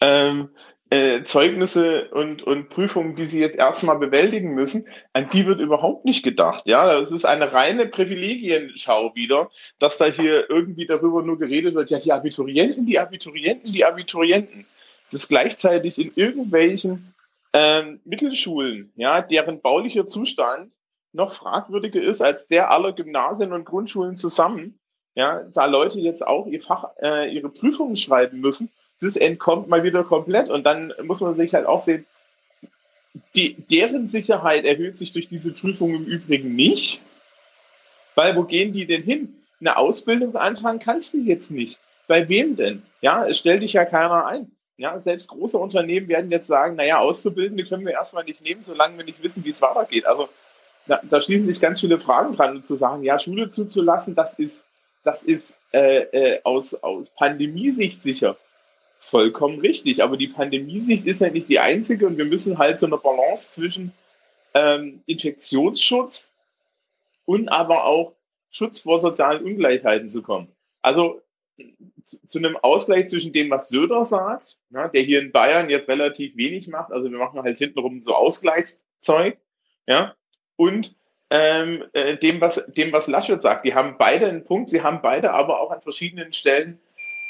ähm, 0.00 0.50
äh, 0.94 1.24
Zeugnisse 1.24 2.08
und, 2.10 2.44
und 2.44 2.68
Prüfungen, 2.68 3.16
die 3.16 3.24
sie 3.24 3.40
jetzt 3.40 3.58
erstmal 3.58 3.98
bewältigen 3.98 4.54
müssen, 4.54 4.86
an 5.12 5.28
die 5.30 5.44
wird 5.44 5.58
überhaupt 5.58 6.04
nicht 6.04 6.22
gedacht. 6.22 6.66
Ja, 6.66 6.98
das 6.98 7.10
ist 7.10 7.24
eine 7.24 7.52
reine 7.52 7.86
Privilegienschau 7.86 9.12
wieder, 9.16 9.50
dass 9.80 9.98
da 9.98 10.06
hier 10.06 10.48
irgendwie 10.48 10.86
darüber 10.86 11.22
nur 11.22 11.38
geredet 11.38 11.74
wird, 11.74 11.90
ja, 11.90 11.98
die 11.98 12.12
Abiturienten, 12.12 12.86
die 12.86 13.00
Abiturienten, 13.00 13.72
die 13.72 13.84
Abiturienten. 13.84 14.66
Das 15.10 15.22
ist 15.22 15.28
gleichzeitig 15.28 15.98
in 15.98 16.12
irgendwelchen 16.14 17.12
ähm, 17.52 18.00
Mittelschulen, 18.04 18.92
ja, 18.94 19.20
deren 19.20 19.60
baulicher 19.60 20.06
Zustand 20.06 20.70
noch 21.12 21.32
fragwürdiger 21.32 22.02
ist 22.02 22.20
als 22.20 22.46
der 22.46 22.70
aller 22.70 22.92
Gymnasien 22.92 23.52
und 23.52 23.64
Grundschulen 23.64 24.16
zusammen. 24.16 24.78
Ja, 25.16 25.42
da 25.52 25.66
Leute 25.66 26.00
jetzt 26.00 26.26
auch 26.26 26.46
ihr 26.46 26.60
Fach, 26.60 26.90
äh, 27.00 27.32
ihre 27.32 27.48
Prüfungen 27.48 27.96
schreiben 27.96 28.40
müssen, 28.40 28.70
das 29.00 29.16
entkommt 29.16 29.68
mal 29.68 29.82
wieder 29.82 30.04
komplett. 30.04 30.48
Und 30.48 30.64
dann 30.64 30.92
muss 31.02 31.20
man 31.20 31.34
sich 31.34 31.54
halt 31.54 31.66
auch 31.66 31.80
sehen, 31.80 32.06
die, 33.36 33.54
deren 33.70 34.06
Sicherheit 34.06 34.64
erhöht 34.64 34.98
sich 34.98 35.12
durch 35.12 35.28
diese 35.28 35.52
Prüfung 35.52 35.94
im 35.94 36.04
Übrigen 36.04 36.54
nicht. 36.54 37.00
Weil 38.14 38.36
wo 38.36 38.44
gehen 38.44 38.72
die 38.72 38.86
denn 38.86 39.02
hin? 39.02 39.34
Eine 39.60 39.76
Ausbildung 39.76 40.36
anfangen 40.36 40.80
kannst 40.80 41.14
du 41.14 41.18
jetzt 41.18 41.50
nicht. 41.50 41.78
Bei 42.06 42.28
wem 42.28 42.56
denn? 42.56 42.82
Ja, 43.00 43.26
es 43.26 43.38
stellt 43.38 43.62
dich 43.62 43.72
ja 43.72 43.84
keiner 43.84 44.26
ein. 44.26 44.50
Ja, 44.76 44.98
selbst 44.98 45.28
große 45.28 45.56
Unternehmen 45.56 46.08
werden 46.08 46.30
jetzt 46.30 46.48
sagen, 46.48 46.74
naja, 46.74 46.98
Auszubildende 46.98 47.64
können 47.64 47.86
wir 47.86 47.92
erstmal 47.92 48.24
nicht 48.24 48.42
nehmen, 48.42 48.62
solange 48.62 48.98
wir 48.98 49.04
nicht 49.04 49.22
wissen, 49.22 49.44
wie 49.44 49.50
es 49.50 49.62
weitergeht. 49.62 50.04
Also 50.04 50.28
da, 50.86 51.00
da 51.08 51.20
schließen 51.20 51.46
sich 51.46 51.60
ganz 51.60 51.80
viele 51.80 52.00
Fragen 52.00 52.34
dran 52.34 52.56
und 52.56 52.66
zu 52.66 52.74
sagen, 52.74 53.04
ja, 53.04 53.18
Schule 53.18 53.50
zuzulassen, 53.50 54.16
das 54.16 54.38
ist, 54.38 54.66
das 55.04 55.22
ist 55.22 55.58
äh, 55.72 56.02
äh, 56.02 56.40
aus, 56.42 56.74
aus 56.82 57.08
Pandemiesicht 57.16 58.02
sicher 58.02 58.36
vollkommen 59.04 59.60
richtig. 59.60 60.02
Aber 60.02 60.16
die 60.16 60.28
Pandemiesicht 60.28 61.06
ist 61.06 61.20
ja 61.20 61.30
nicht 61.30 61.48
die 61.48 61.60
einzige 61.60 62.06
und 62.06 62.18
wir 62.18 62.24
müssen 62.24 62.58
halt 62.58 62.78
so 62.78 62.86
eine 62.86 62.98
Balance 62.98 63.52
zwischen 63.52 63.92
ähm, 64.54 65.02
Infektionsschutz 65.06 66.32
und 67.24 67.48
aber 67.48 67.84
auch 67.84 68.14
Schutz 68.50 68.78
vor 68.78 68.98
sozialen 68.98 69.44
Ungleichheiten 69.44 70.08
zu 70.08 70.22
kommen. 70.22 70.48
Also 70.82 71.20
zu, 72.04 72.38
einem 72.38 72.56
Ausgleich 72.56 73.08
zwischen 73.08 73.32
dem, 73.32 73.50
was 73.50 73.68
Söder 73.68 74.04
sagt, 74.04 74.58
ja, 74.70 74.88
der 74.88 75.02
hier 75.02 75.20
in 75.20 75.32
Bayern 75.32 75.70
jetzt 75.70 75.88
relativ 75.88 76.36
wenig 76.36 76.68
macht, 76.68 76.92
also 76.92 77.10
wir 77.10 77.18
machen 77.18 77.42
halt 77.42 77.58
hintenrum 77.58 78.00
so 78.00 78.14
Ausgleichszeug, 78.14 79.38
ja, 79.86 80.14
und 80.56 80.94
ähm, 81.30 81.84
äh, 81.92 82.16
dem, 82.16 82.40
was, 82.40 82.62
dem, 82.68 82.92
was 82.92 83.06
Laschet 83.06 83.40
sagt. 83.40 83.64
Die 83.64 83.74
haben 83.74 83.96
beide 83.98 84.28
einen 84.28 84.44
Punkt, 84.44 84.70
sie 84.70 84.82
haben 84.82 85.00
beide 85.02 85.32
aber 85.32 85.60
auch 85.60 85.70
an 85.70 85.80
verschiedenen 85.80 86.32
Stellen 86.32 86.80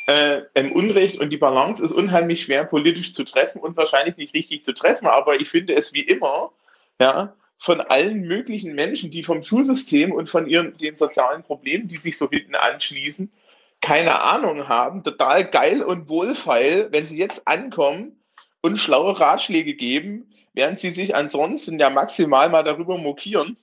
äh, 0.06 0.42
im 0.54 0.72
Unrecht 0.72 1.18
und 1.18 1.30
die 1.30 1.36
Balance 1.36 1.82
ist 1.82 1.92
unheimlich 1.92 2.44
schwer 2.44 2.64
politisch 2.64 3.14
zu 3.14 3.24
treffen 3.24 3.60
und 3.60 3.76
wahrscheinlich 3.76 4.16
nicht 4.16 4.34
richtig 4.34 4.64
zu 4.64 4.74
treffen, 4.74 5.06
aber 5.06 5.40
ich 5.40 5.48
finde 5.48 5.74
es 5.74 5.92
wie 5.92 6.02
immer, 6.02 6.52
ja, 7.00 7.34
von 7.58 7.80
allen 7.80 8.22
möglichen 8.22 8.74
Menschen, 8.74 9.10
die 9.10 9.22
vom 9.22 9.42
Schulsystem 9.42 10.12
und 10.12 10.28
von 10.28 10.46
ihren 10.46 10.74
den 10.74 10.96
sozialen 10.96 11.42
Problemen, 11.42 11.88
die 11.88 11.96
sich 11.96 12.18
so 12.18 12.28
hinten 12.28 12.54
anschließen, 12.54 13.32
keine 13.80 14.20
Ahnung 14.20 14.68
haben, 14.68 15.02
total 15.02 15.44
geil 15.44 15.82
und 15.82 16.08
wohlfeil, 16.08 16.88
wenn 16.90 17.06
sie 17.06 17.18
jetzt 17.18 17.46
ankommen 17.46 18.20
und 18.60 18.78
schlaue 18.78 19.18
Ratschläge 19.18 19.74
geben, 19.74 20.30
während 20.52 20.78
sie 20.78 20.90
sich 20.90 21.14
ansonsten 21.14 21.78
ja 21.78 21.90
maximal 21.90 22.48
mal 22.48 22.64
darüber 22.64 22.98
mokieren, 22.98 23.56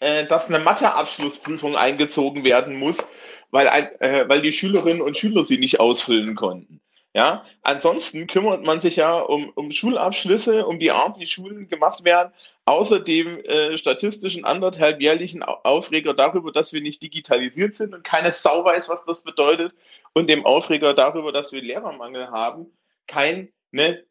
äh, 0.00 0.26
dass 0.26 0.48
eine 0.48 0.60
Matheabschlussprüfung 0.60 1.76
eingezogen 1.76 2.44
werden 2.44 2.76
muss, 2.76 2.98
weil, 3.52 3.66
äh, 4.00 4.28
weil 4.28 4.42
die 4.42 4.52
Schülerinnen 4.52 5.02
und 5.02 5.16
Schüler 5.16 5.44
sie 5.44 5.58
nicht 5.58 5.78
ausfüllen 5.78 6.34
konnten. 6.34 6.80
Ja, 7.14 7.44
ansonsten 7.60 8.26
kümmert 8.26 8.64
man 8.64 8.80
sich 8.80 8.96
ja 8.96 9.18
um, 9.18 9.50
um 9.50 9.70
Schulabschlüsse, 9.70 10.66
um 10.66 10.80
die 10.80 10.90
Art, 10.90 11.18
wie 11.18 11.26
Schulen 11.26 11.68
gemacht 11.68 12.04
werden, 12.04 12.32
außer 12.64 13.00
dem 13.00 13.38
äh, 13.44 13.76
statistischen 13.76 14.46
anderthalbjährlichen 14.46 15.42
Aufreger 15.42 16.14
darüber, 16.14 16.52
dass 16.52 16.72
wir 16.72 16.80
nicht 16.80 17.02
digitalisiert 17.02 17.74
sind 17.74 17.92
und 17.92 18.02
keine 18.02 18.32
Sau 18.32 18.64
weiß, 18.64 18.88
was 18.88 19.04
das 19.04 19.22
bedeutet, 19.22 19.74
und 20.14 20.28
dem 20.28 20.46
Aufreger 20.46 20.94
darüber, 20.94 21.32
dass 21.32 21.52
wir 21.52 21.60
Lehrermangel 21.60 22.30
haben, 22.30 22.66
keine 23.06 23.48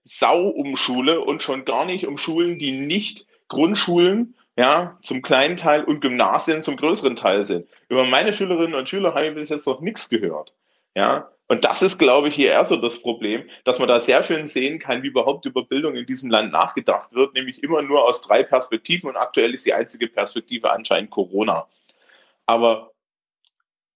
Sau 0.03 0.47
um 0.49 0.75
Schule 0.75 1.21
und 1.21 1.41
schon 1.41 1.65
gar 1.65 1.85
nicht 1.85 2.05
um 2.05 2.19
Schulen, 2.19 2.59
die 2.59 2.71
nicht 2.71 3.25
Grundschulen 3.47 4.35
ja, 4.61 4.95
zum 5.01 5.23
kleinen 5.23 5.57
Teil 5.57 5.83
und 5.83 6.01
Gymnasien 6.01 6.61
zum 6.61 6.77
größeren 6.77 7.15
Teil 7.15 7.43
sind. 7.43 7.67
Über 7.89 8.05
meine 8.05 8.31
Schülerinnen 8.31 8.75
und 8.75 8.87
Schüler 8.87 9.15
habe 9.15 9.25
ich 9.25 9.33
bis 9.33 9.49
jetzt 9.49 9.65
noch 9.65 9.81
nichts 9.81 10.07
gehört. 10.07 10.53
Ja, 10.93 11.31
und 11.47 11.65
das 11.65 11.81
ist, 11.81 11.97
glaube 11.97 12.27
ich, 12.27 12.35
hier 12.35 12.51
eher 12.51 12.63
so 12.63 12.75
das 12.75 13.01
Problem, 13.01 13.49
dass 13.63 13.79
man 13.79 13.87
da 13.87 13.99
sehr 13.99 14.21
schön 14.21 14.45
sehen 14.45 14.77
kann, 14.77 15.01
wie 15.01 15.07
überhaupt 15.07 15.47
über 15.47 15.63
Bildung 15.63 15.95
in 15.95 16.05
diesem 16.05 16.29
Land 16.29 16.51
nachgedacht 16.51 17.11
wird, 17.11 17.33
nämlich 17.33 17.63
immer 17.63 17.81
nur 17.81 18.05
aus 18.05 18.21
drei 18.21 18.43
Perspektiven 18.43 19.09
und 19.09 19.17
aktuell 19.17 19.51
ist 19.51 19.65
die 19.65 19.73
einzige 19.73 20.07
Perspektive 20.07 20.69
anscheinend 20.71 21.09
Corona. 21.09 21.67
Aber 22.45 22.91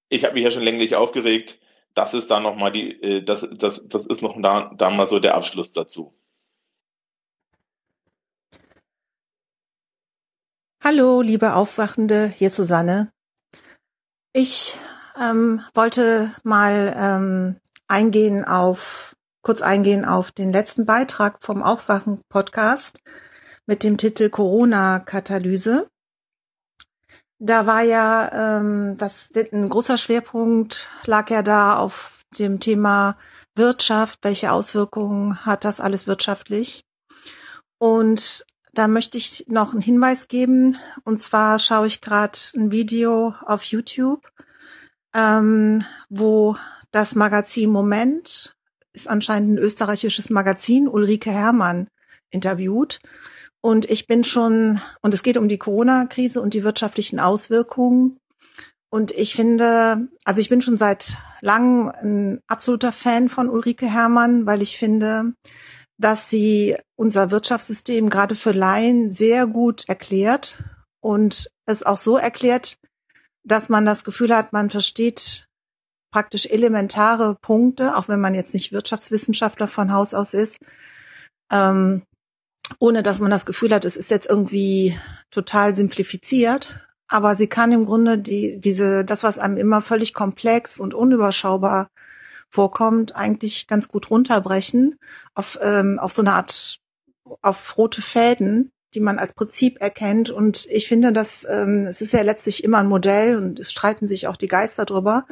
ich 0.09 0.23
habe 0.25 0.33
mich 0.33 0.45
ja 0.45 0.49
schon 0.49 0.63
länglich 0.63 0.95
aufgeregt. 0.95 1.59
Das 1.93 2.15
ist 2.15 2.31
da 2.31 2.39
nochmal 2.39 2.71
die, 2.71 2.99
äh, 3.03 3.21
das, 3.23 3.47
das, 3.51 3.87
das 3.87 4.07
ist 4.07 4.23
noch 4.23 4.35
da, 4.41 4.71
da 4.75 4.89
mal 4.89 5.05
so 5.05 5.19
der 5.19 5.35
Abschluss 5.35 5.73
dazu. 5.73 6.15
Hallo, 10.87 11.23
liebe 11.23 11.55
Aufwachende, 11.55 12.27
hier 12.27 12.45
ist 12.45 12.57
Susanne. 12.57 13.11
Ich 14.33 14.77
ähm, 15.19 15.63
wollte 15.73 16.31
mal 16.43 16.93
ähm, 16.95 17.59
eingehen 17.87 18.45
auf, 18.45 19.15
kurz 19.41 19.63
eingehen 19.63 20.05
auf 20.05 20.31
den 20.31 20.53
letzten 20.53 20.85
Beitrag 20.85 21.41
vom 21.41 21.63
Aufwachen-Podcast 21.63 22.99
mit 23.65 23.83
dem 23.83 23.97
Titel 23.97 24.29
Corona-Katalyse. 24.29 25.87
Da 27.39 27.65
war 27.65 27.81
ja 27.81 28.59
ähm, 28.59 28.95
das 28.99 29.31
ein 29.33 29.69
großer 29.69 29.97
Schwerpunkt 29.97 30.91
lag 31.05 31.31
ja 31.31 31.41
da 31.41 31.77
auf 31.77 32.21
dem 32.37 32.59
Thema 32.59 33.17
Wirtschaft, 33.55 34.19
welche 34.21 34.51
Auswirkungen 34.51 35.47
hat 35.47 35.65
das 35.65 35.79
alles 35.79 36.05
wirtschaftlich? 36.05 36.83
Und 37.79 38.45
da 38.75 38.87
möchte 38.87 39.17
ich 39.17 39.45
noch 39.47 39.73
einen 39.73 39.81
Hinweis 39.81 40.27
geben. 40.27 40.77
Und 41.03 41.19
zwar 41.19 41.59
schaue 41.59 41.87
ich 41.87 42.01
gerade 42.01 42.37
ein 42.55 42.71
Video 42.71 43.33
auf 43.41 43.63
YouTube, 43.63 44.21
ähm, 45.15 45.83
wo 46.09 46.57
das 46.91 47.15
Magazin 47.15 47.71
Moment, 47.71 48.55
ist 48.93 49.09
anscheinend 49.09 49.53
ein 49.53 49.57
österreichisches 49.57 50.29
Magazin, 50.29 50.87
Ulrike 50.87 51.31
Herrmann 51.31 51.87
interviewt. 52.29 52.99
Und 53.61 53.89
ich 53.89 54.07
bin 54.07 54.23
schon, 54.23 54.79
und 55.01 55.13
es 55.13 55.23
geht 55.23 55.37
um 55.37 55.49
die 55.49 55.57
Corona-Krise 55.57 56.41
und 56.41 56.53
die 56.53 56.63
wirtschaftlichen 56.63 57.19
Auswirkungen. 57.19 58.17
Und 58.89 59.11
ich 59.11 59.35
finde, 59.35 60.07
also 60.23 60.39
ich 60.39 60.49
bin 60.49 60.61
schon 60.61 60.77
seit 60.77 61.17
langem 61.41 61.89
ein 61.89 62.39
absoluter 62.47 62.91
Fan 62.91 63.27
von 63.27 63.49
Ulrike 63.49 63.87
Herrmann, 63.87 64.45
weil 64.45 64.61
ich 64.61 64.77
finde, 64.77 65.33
dass 65.97 66.29
sie 66.29 66.75
unser 66.95 67.31
Wirtschaftssystem 67.31 68.09
gerade 68.09 68.35
für 68.35 68.51
Laien 68.51 69.11
sehr 69.11 69.47
gut 69.47 69.87
erklärt 69.87 70.63
und 71.01 71.49
es 71.65 71.83
auch 71.83 71.97
so 71.97 72.17
erklärt, 72.17 72.77
dass 73.43 73.69
man 73.69 73.85
das 73.85 74.03
Gefühl 74.03 74.35
hat, 74.35 74.53
man 74.53 74.69
versteht 74.69 75.47
praktisch 76.11 76.45
elementare 76.47 77.35
Punkte, 77.41 77.95
auch 77.97 78.07
wenn 78.07 78.21
man 78.21 78.35
jetzt 78.35 78.53
nicht 78.53 78.71
Wirtschaftswissenschaftler 78.71 79.67
von 79.67 79.91
Haus 79.91 80.13
aus 80.13 80.33
ist, 80.33 80.57
ähm, 81.51 82.03
ohne 82.79 83.03
dass 83.03 83.19
man 83.19 83.31
das 83.31 83.45
Gefühl 83.45 83.73
hat, 83.73 83.85
es 83.85 83.97
ist 83.97 84.09
jetzt 84.09 84.29
irgendwie 84.29 84.97
total 85.29 85.75
simplifiziert. 85.75 86.81
Aber 87.07 87.35
sie 87.35 87.47
kann 87.47 87.71
im 87.71 87.85
Grunde 87.85 88.17
die, 88.17 88.59
diese, 88.59 89.05
das, 89.05 89.23
was 89.23 89.37
einem 89.37 89.57
immer 89.57 89.81
völlig 89.81 90.13
komplex 90.13 90.79
und 90.79 90.93
unüberschaubar 90.93 91.89
vorkommt, 92.55 93.15
eigentlich 93.15 93.67
ganz 93.67 93.89
gut 93.89 94.09
runterbrechen 94.09 94.97
auf, 95.33 95.59
ähm, 95.61 95.99
auf 95.99 96.13
so 96.13 96.21
eine 96.21 96.33
Art, 96.33 96.79
auf 97.41 97.77
rote 97.77 98.01
Fäden, 98.01 98.71
die 98.93 99.01
man 99.01 99.19
als 99.19 99.33
Prinzip 99.33 99.81
erkennt. 99.81 100.29
Und 100.29 100.65
ich 100.67 100.87
finde, 100.87 101.11
dass 101.11 101.45
ähm, 101.49 101.85
es 101.85 102.01
ist 102.01 102.13
ja 102.13 102.21
letztlich 102.21 102.63
immer 102.63 102.79
ein 102.79 102.87
Modell 102.87 103.35
und 103.35 103.59
es 103.59 103.71
streiten 103.71 104.07
sich 104.07 104.27
auch 104.27 104.37
die 104.37 104.47
Geister 104.47 104.85
drüber. 104.85 105.25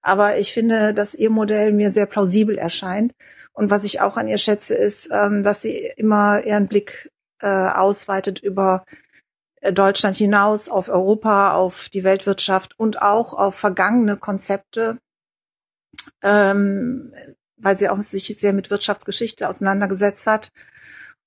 Aber 0.00 0.38
ich 0.38 0.52
finde, 0.52 0.94
dass 0.94 1.14
ihr 1.14 1.30
Modell 1.30 1.72
mir 1.72 1.90
sehr 1.90 2.06
plausibel 2.06 2.56
erscheint. 2.56 3.12
Und 3.52 3.68
was 3.68 3.84
ich 3.84 4.00
auch 4.00 4.16
an 4.16 4.28
ihr 4.28 4.38
schätze, 4.38 4.74
ist, 4.74 5.08
ähm, 5.10 5.42
dass 5.42 5.62
sie 5.62 5.92
immer 5.96 6.42
ihren 6.44 6.66
Blick 6.66 7.10
äh, 7.40 7.48
ausweitet 7.48 8.38
über 8.38 8.84
äh, 9.60 9.72
Deutschland 9.72 10.16
hinaus, 10.16 10.68
auf 10.68 10.88
Europa, 10.88 11.54
auf 11.54 11.88
die 11.88 12.04
Weltwirtschaft 12.04 12.78
und 12.78 13.02
auch 13.02 13.34
auf 13.34 13.56
vergangene 13.56 14.16
Konzepte, 14.16 14.98
ähm, 16.22 17.12
weil 17.56 17.76
sie 17.76 17.88
auch 17.88 18.00
sich 18.00 18.36
sehr 18.38 18.52
mit 18.52 18.70
Wirtschaftsgeschichte 18.70 19.48
auseinandergesetzt 19.48 20.26
hat. 20.26 20.52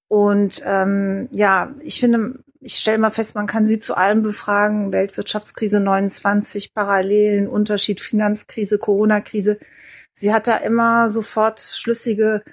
Und 0.08 0.62
ähm, 0.66 1.28
ja, 1.32 1.74
ich 1.80 2.00
finde, 2.00 2.40
ich 2.60 2.76
stelle 2.76 2.98
mal 2.98 3.12
fest, 3.12 3.36
man 3.36 3.48
kann 3.48 3.66
sie 3.66 3.80
zu 3.80 3.96
allem 3.96 4.22
befragen. 4.22 4.92
Weltwirtschaftskrise 4.92 5.80
29, 5.80 6.74
Parallelen, 6.74 7.48
Unterschied, 7.48 8.00
Finanzkrise, 8.00 8.78
Corona-Krise. 8.78 9.60
Sie 10.14 10.34
hat 10.34 10.48
da 10.48 10.58
immer 10.58 11.10
sofort 11.10 11.60
schlüssige 11.60 12.44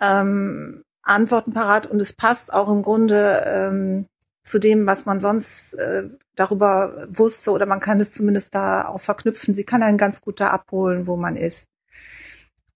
ähm, 0.00 0.82
Antworten 1.02 1.52
parat 1.52 1.86
und 1.86 2.00
es 2.00 2.12
passt 2.12 2.52
auch 2.52 2.70
im 2.70 2.82
Grunde 2.82 3.44
ähm, 3.46 4.06
zu 4.44 4.58
dem, 4.58 4.86
was 4.86 5.06
man 5.06 5.20
sonst 5.20 5.74
äh, 5.74 6.10
darüber 6.36 7.08
wusste 7.08 7.50
oder 7.50 7.66
man 7.66 7.80
kann 7.80 8.00
es 8.00 8.12
zumindest 8.12 8.54
da 8.54 8.86
auch 8.86 9.00
verknüpfen. 9.00 9.54
Sie 9.54 9.64
kann 9.64 9.82
einen 9.82 9.98
ganz 9.98 10.20
gut 10.20 10.38
da 10.38 10.50
abholen, 10.50 11.06
wo 11.06 11.16
man 11.16 11.36
ist. 11.36 11.68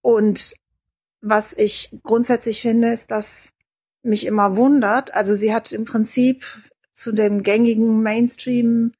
Und 0.01 0.55
was 1.21 1.53
ich 1.53 1.95
grundsätzlich 2.03 2.61
finde, 2.61 2.91
ist, 2.91 3.11
dass 3.11 3.51
mich 4.01 4.25
immer 4.25 4.55
wundert, 4.55 5.13
also 5.13 5.35
sie 5.35 5.53
hat 5.53 5.71
im 5.71 5.85
Prinzip 5.85 6.45
zu 6.93 7.11
dem 7.11 7.43
gängigen 7.43 8.01
Mainstream 8.01 8.93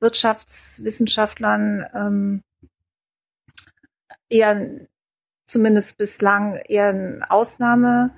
Wirtschaftswissenschaftlern 0.00 1.86
ähm, 1.94 2.42
eher 4.28 4.86
zumindest 5.46 5.98
bislang 5.98 6.58
eher 6.68 6.88
ein 6.88 7.22
Ausnahme 7.28 8.12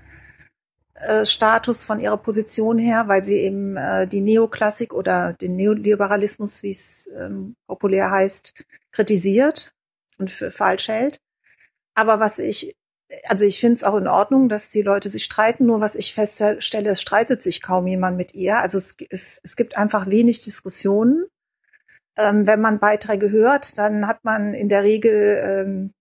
äh, 1.07 1.25
Status 1.25 1.85
von 1.85 2.01
ihrer 2.01 2.17
Position 2.17 2.79
her, 2.79 3.05
weil 3.07 3.23
sie 3.25 3.39
eben 3.39 3.77
äh, 3.77 4.07
die 4.07 4.21
Neoklassik 4.21 4.93
oder 4.93 5.33
den 5.35 5.57
Neoliberalismus, 5.57 6.63
wie 6.63 6.71
es 6.71 7.09
ähm, 7.19 7.57
populär 7.67 8.11
heißt, 8.11 8.53
kritisiert 8.93 9.75
und 10.19 10.31
für 10.31 10.51
falsch 10.51 10.89
hält. 10.89 11.21
Aber 11.95 12.21
was 12.21 12.39
ich, 12.39 12.75
also 13.25 13.45
ich 13.45 13.61
finde 13.61 13.77
es 13.77 13.85
auch 13.85 13.97
in 13.97 14.09
Ordnung, 14.09 14.49
dass 14.49 14.69
die 14.69 14.83
Leute 14.83 15.09
sich 15.09 15.25
streiten, 15.25 15.67
nur 15.67 15.81
was 15.81 15.95
ich 15.95 16.15
feststelle, 16.15 16.91
es 16.91 17.01
streitet 17.01 17.43
sich 17.43 17.63
kaum 17.63 17.87
jemand 17.87 18.17
mit 18.17 18.35
ihr. 18.35 18.59
Also 18.59 18.79
es, 18.79 18.95
es, 19.11 19.41
es 19.43 19.57
gibt 19.57 19.77
einfach 19.77 20.09
wenig 20.09 20.43
Diskussionen. 20.43 21.27
Ähm, 22.17 22.47
wenn 22.47 22.61
man 22.61 22.81
Beiträge 22.81 23.31
hört, 23.31 23.79
dann 23.79 24.07
hat 24.07 24.25
man 24.25 24.55
in 24.55 24.69
der 24.69 24.83
Regel 24.83 25.41
ähm, 25.43 25.93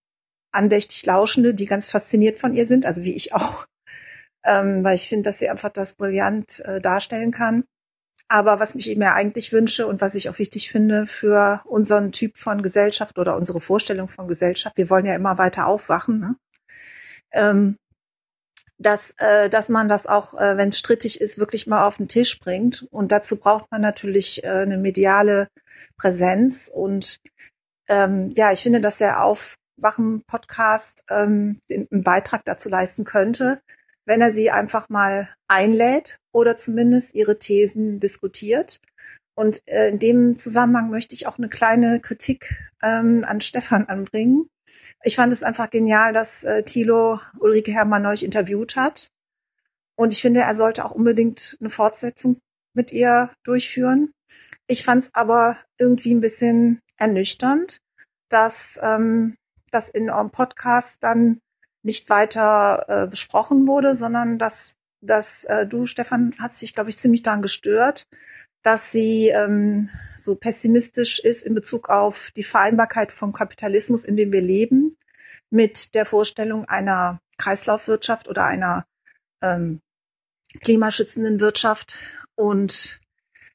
andächtig 0.52 1.06
Lauschende, 1.06 1.54
die 1.54 1.66
ganz 1.66 1.92
fasziniert 1.92 2.40
von 2.40 2.54
ihr 2.54 2.66
sind, 2.66 2.86
also 2.86 3.04
wie 3.04 3.16
ich 3.16 3.34
auch 3.34 3.66
ähm, 4.46 4.84
weil 4.84 4.96
ich 4.96 5.08
finde, 5.08 5.30
dass 5.30 5.40
sie 5.40 5.50
einfach 5.50 5.70
das 5.70 5.94
brillant 5.94 6.62
äh, 6.66 6.82
darstellen 6.82 7.32
kann. 7.32 7.64
Aber 8.28 8.60
was 8.60 8.76
mich 8.76 8.90
eben 8.90 9.02
ja 9.02 9.14
eigentlich 9.14 9.52
wünsche 9.52 9.88
und 9.88 10.02
was 10.02 10.14
ich 10.14 10.30
auch 10.30 10.38
wichtig 10.38 10.70
finde 10.70 11.08
für 11.08 11.62
unseren 11.66 12.12
Typ 12.12 12.38
von 12.38 12.62
Gesellschaft 12.62 13.18
oder 13.18 13.36
unsere 13.36 13.60
Vorstellung 13.60 14.08
von 14.08 14.28
Gesellschaft, 14.28 14.78
wir 14.78 14.90
wollen 14.90 15.06
ja 15.06 15.16
immer 15.16 15.40
weiter 15.40 15.66
aufwachen, 15.66 16.20
ne? 16.20 16.36
ähm, 17.32 17.78
dass, 18.78 19.16
äh, 19.18 19.50
dass 19.50 19.68
man 19.68 19.90
das 19.90 20.06
auch, 20.06 20.36
äh, 20.36 20.58
wenn 20.58 20.70
es 20.70 20.78
strittig 20.78 21.20
ist, 21.20 21.38
wirklich 21.38 21.68
mal 21.68 21.86
auf 21.86 21.98
den 21.98 22.08
Tisch 22.08 22.40
bringt. 22.40 22.88
Und 22.92 23.12
dazu 23.12 23.36
braucht 23.36 23.72
man 23.72 23.82
natürlich 23.82 24.44
äh, 24.44 24.48
eine 24.48 24.78
mediale 24.78 25.50
Präsenz. 25.98 26.70
Und 26.74 27.20
ähm, 27.90 28.30
ja, 28.36 28.52
ich 28.52 28.62
finde, 28.62 28.80
dass 28.80 29.00
der 29.00 29.24
Aufwachen-Podcast 29.24 31.04
ähm, 31.10 31.60
einen 31.70 32.04
Beitrag 32.04 32.46
dazu 32.46 32.70
leisten 32.70 33.04
könnte, 33.04 33.62
wenn 34.10 34.22
er 34.22 34.34
sie 34.34 34.50
einfach 34.50 34.90
mal 34.90 35.30
einlädt 35.48 36.18
oder 36.32 36.58
zumindest 36.58 37.14
ihre 37.14 37.38
Thesen 37.38 38.00
diskutiert. 38.00 38.82
Und 39.36 39.62
äh, 39.68 39.90
in 39.90 40.00
dem 40.00 40.36
Zusammenhang 40.36 40.90
möchte 40.90 41.14
ich 41.14 41.28
auch 41.28 41.38
eine 41.38 41.48
kleine 41.48 42.00
Kritik 42.00 42.72
ähm, 42.82 43.24
an 43.24 43.40
Stefan 43.40 43.86
anbringen. 43.86 44.50
Ich 45.04 45.16
fand 45.16 45.32
es 45.32 45.44
einfach 45.44 45.70
genial, 45.70 46.12
dass 46.12 46.44
äh, 46.44 46.64
Thilo 46.64 47.20
Ulrike 47.38 47.72
Herrmann 47.72 48.02
neulich 48.02 48.26
interviewt 48.26 48.76
hat. 48.76 49.12
Und 49.96 50.12
ich 50.12 50.24
finde, 50.24 50.40
er 50.40 50.56
sollte 50.56 50.86
auch 50.86 50.92
unbedingt 50.92 51.56
eine 51.60 51.70
Fortsetzung 51.70 52.40
mit 52.74 52.92
ihr 52.92 53.30
durchführen. 53.44 54.12
Ich 54.66 54.84
fand 54.84 55.04
es 55.04 55.10
aber 55.14 55.56
irgendwie 55.78 56.16
ein 56.16 56.22
bisschen 56.22 56.82
ernüchternd, 56.98 57.78
dass 58.28 58.80
ähm, 58.82 59.36
das 59.70 59.88
in 59.88 60.10
eurem 60.10 60.32
Podcast 60.32 60.98
dann 61.02 61.42
nicht 61.90 62.08
weiter 62.12 62.86
äh, 62.88 63.08
besprochen 63.08 63.66
wurde, 63.66 63.96
sondern 63.96 64.38
dass, 64.38 64.76
dass 65.02 65.44
äh, 65.46 65.66
du, 65.66 65.88
Stefan, 65.88 66.36
hat 66.38 66.54
sich, 66.54 66.76
glaube 66.76 66.92
ich, 66.92 67.00
ziemlich 67.00 67.24
daran 67.24 67.42
gestört, 67.42 68.08
dass 68.62 68.92
sie 68.92 69.30
ähm, 69.30 69.90
so 70.20 70.36
pessimistisch 70.36 71.20
ist 71.20 71.44
in 71.44 71.56
Bezug 71.56 71.90
auf 71.90 72.30
die 72.36 72.44
Vereinbarkeit 72.44 73.12
vom 73.12 73.34
Kapitalismus, 73.34 74.04
in 74.06 74.18
dem 74.18 74.32
wir 74.32 74.42
leben, 74.42 74.98
mit 75.50 75.96
der 75.96 76.06
Vorstellung 76.06 76.66
einer 76.66 77.20
Kreislaufwirtschaft 77.40 78.28
oder 78.28 78.46
einer 78.46 78.86
ähm, 79.42 79.82
klimaschützenden 80.62 81.40
Wirtschaft. 81.40 81.96
Und 82.36 83.02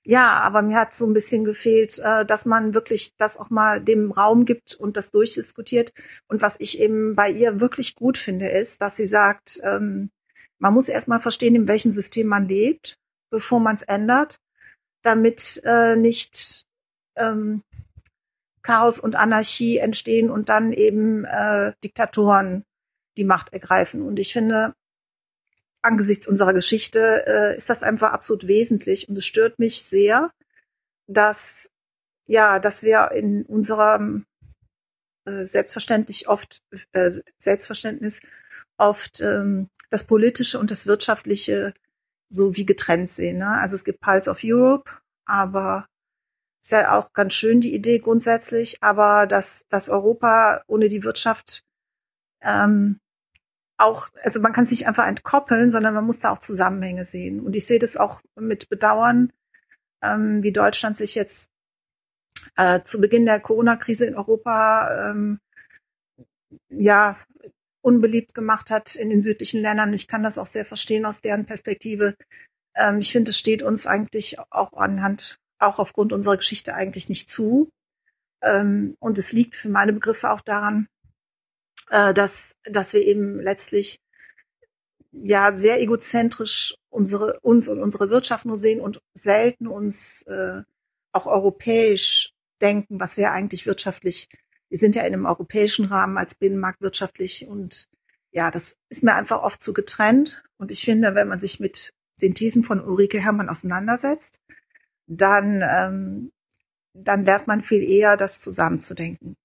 ja, 0.06 0.40
aber 0.40 0.62
mir 0.62 0.76
hat 0.76 0.92
so 0.92 1.06
ein 1.06 1.14
bisschen 1.14 1.44
gefehlt, 1.44 1.98
äh, 1.98 2.26
dass 2.26 2.44
man 2.44 2.74
wirklich 2.74 3.16
das 3.16 3.38
auch 3.38 3.50
mal 3.50 3.80
dem 3.80 4.12
Raum 4.12 4.44
gibt 4.44 4.74
und 4.74 4.96
das 4.96 5.10
durchdiskutiert. 5.10 5.92
Und 6.28 6.42
was 6.42 6.56
ich 6.58 6.78
eben 6.78 7.14
bei 7.14 7.30
ihr 7.30 7.60
wirklich 7.60 7.94
gut 7.94 8.18
finde, 8.18 8.48
ist, 8.48 8.82
dass 8.82 8.96
sie 8.96 9.06
sagt, 9.06 9.60
ähm, 9.62 10.10
man 10.58 10.74
muss 10.74 10.88
erst 10.88 11.08
mal 11.08 11.20
verstehen, 11.20 11.54
in 11.54 11.68
welchem 11.68 11.92
System 11.92 12.26
man 12.26 12.46
lebt, 12.46 12.98
bevor 13.30 13.60
man 13.60 13.76
es 13.76 13.82
ändert, 13.82 14.40
damit 15.02 15.62
äh, 15.64 15.96
nicht 15.96 16.66
ähm, 17.16 17.62
Chaos 18.62 19.00
und 19.00 19.16
Anarchie 19.16 19.78
entstehen 19.78 20.30
und 20.30 20.48
dann 20.48 20.72
eben 20.72 21.24
äh, 21.24 21.72
Diktatoren 21.82 22.64
die 23.16 23.24
Macht 23.24 23.52
ergreifen. 23.52 24.02
Und 24.02 24.18
ich 24.18 24.32
finde, 24.32 24.74
angesichts 25.84 26.26
unserer 26.26 26.52
Geschichte 26.52 27.24
äh, 27.26 27.56
ist 27.56 27.70
das 27.70 27.82
einfach 27.82 28.12
absolut 28.12 28.46
wesentlich 28.46 29.08
und 29.08 29.16
es 29.16 29.26
stört 29.26 29.58
mich 29.58 29.82
sehr, 29.82 30.30
dass 31.06 31.68
ja, 32.26 32.58
dass 32.58 32.82
wir 32.82 33.10
in 33.12 33.44
unserem 33.44 34.24
äh, 35.26 35.44
selbstverständlich 35.44 36.28
oft 36.28 36.62
äh, 36.92 37.10
Selbstverständnis 37.38 38.20
oft 38.78 39.20
ähm, 39.20 39.68
das 39.90 40.04
politische 40.04 40.58
und 40.58 40.70
das 40.70 40.86
wirtschaftliche 40.86 41.74
so 42.28 42.56
wie 42.56 42.66
getrennt 42.66 43.10
sehen. 43.10 43.38
Ne? 43.38 43.48
Also 43.48 43.76
es 43.76 43.84
gibt 43.84 44.00
Pulse 44.00 44.30
of 44.30 44.40
Europe, 44.42 44.90
aber 45.26 45.86
ist 46.62 46.72
ja 46.72 46.98
auch 46.98 47.12
ganz 47.12 47.34
schön 47.34 47.60
die 47.60 47.74
Idee 47.74 47.98
grundsätzlich, 47.98 48.82
aber 48.82 49.26
dass, 49.26 49.64
dass 49.68 49.90
Europa 49.90 50.62
ohne 50.66 50.88
die 50.88 51.04
Wirtschaft 51.04 51.62
ähm, 52.40 53.00
auch, 53.76 54.08
also 54.22 54.40
man 54.40 54.52
kann 54.52 54.64
es 54.64 54.70
nicht 54.70 54.86
einfach 54.86 55.06
entkoppeln, 55.06 55.70
sondern 55.70 55.94
man 55.94 56.06
muss 56.06 56.20
da 56.20 56.30
auch 56.30 56.38
Zusammenhänge 56.38 57.04
sehen. 57.04 57.40
Und 57.40 57.56
ich 57.56 57.66
sehe 57.66 57.78
das 57.78 57.96
auch 57.96 58.22
mit 58.38 58.68
Bedauern, 58.68 59.32
ähm, 60.02 60.42
wie 60.42 60.52
Deutschland 60.52 60.96
sich 60.96 61.14
jetzt 61.14 61.50
äh, 62.56 62.82
zu 62.82 63.00
Beginn 63.00 63.26
der 63.26 63.40
Corona-Krise 63.40 64.06
in 64.06 64.14
Europa 64.14 65.10
ähm, 65.10 65.40
ja 66.68 67.16
unbeliebt 67.82 68.34
gemacht 68.34 68.70
hat 68.70 68.96
in 68.96 69.10
den 69.10 69.22
südlichen 69.22 69.60
Ländern. 69.60 69.92
Ich 69.92 70.06
kann 70.08 70.22
das 70.22 70.38
auch 70.38 70.46
sehr 70.46 70.64
verstehen 70.64 71.04
aus 71.04 71.20
deren 71.20 71.44
Perspektive. 71.44 72.14
Ähm, 72.74 72.98
ich 72.98 73.12
finde, 73.12 73.30
es 73.30 73.38
steht 73.38 73.62
uns 73.62 73.86
eigentlich 73.86 74.38
auch 74.50 74.72
anhand, 74.74 75.38
auch 75.58 75.78
aufgrund 75.78 76.12
unserer 76.12 76.36
Geschichte 76.36 76.74
eigentlich 76.74 77.08
nicht 77.08 77.28
zu. 77.28 77.70
Ähm, 78.42 78.96
und 79.00 79.18
es 79.18 79.32
liegt 79.32 79.54
für 79.54 79.68
meine 79.68 79.92
Begriffe 79.92 80.30
auch 80.30 80.40
daran, 80.40 80.88
äh, 81.90 82.14
dass, 82.14 82.54
dass 82.64 82.92
wir 82.92 83.02
eben 83.02 83.40
letztlich 83.40 83.98
ja 85.12 85.56
sehr 85.56 85.80
egozentrisch 85.80 86.74
unsere 86.90 87.38
uns 87.40 87.68
und 87.68 87.80
unsere 87.80 88.10
Wirtschaft 88.10 88.44
nur 88.44 88.58
sehen 88.58 88.80
und 88.80 89.00
selten 89.14 89.66
uns 89.66 90.22
äh, 90.22 90.62
auch 91.12 91.26
europäisch 91.26 92.32
denken, 92.60 93.00
was 93.00 93.16
wir 93.16 93.32
eigentlich 93.32 93.66
wirtschaftlich, 93.66 94.28
wir 94.68 94.78
sind 94.78 94.96
ja 94.96 95.02
in 95.02 95.12
einem 95.12 95.26
europäischen 95.26 95.84
Rahmen 95.84 96.18
als 96.18 96.34
Binnenmarkt 96.34 96.80
wirtschaftlich 96.80 97.46
und 97.46 97.88
ja, 98.32 98.50
das 98.50 98.76
ist 98.88 99.04
mir 99.04 99.14
einfach 99.14 99.42
oft 99.42 99.62
zu 99.62 99.72
getrennt. 99.72 100.42
Und 100.58 100.72
ich 100.72 100.84
finde, 100.84 101.14
wenn 101.14 101.28
man 101.28 101.38
sich 101.38 101.60
mit 101.60 101.92
den 102.20 102.34
Thesen 102.34 102.64
von 102.64 102.80
Ulrike 102.80 103.20
Herrmann 103.20 103.48
auseinandersetzt, 103.48 104.40
dann, 105.06 105.62
ähm, 105.62 106.32
dann 106.94 107.24
lernt 107.24 107.46
man 107.46 107.62
viel 107.62 107.88
eher, 107.88 108.16
das 108.16 108.40
zusammenzudenken. 108.40 109.36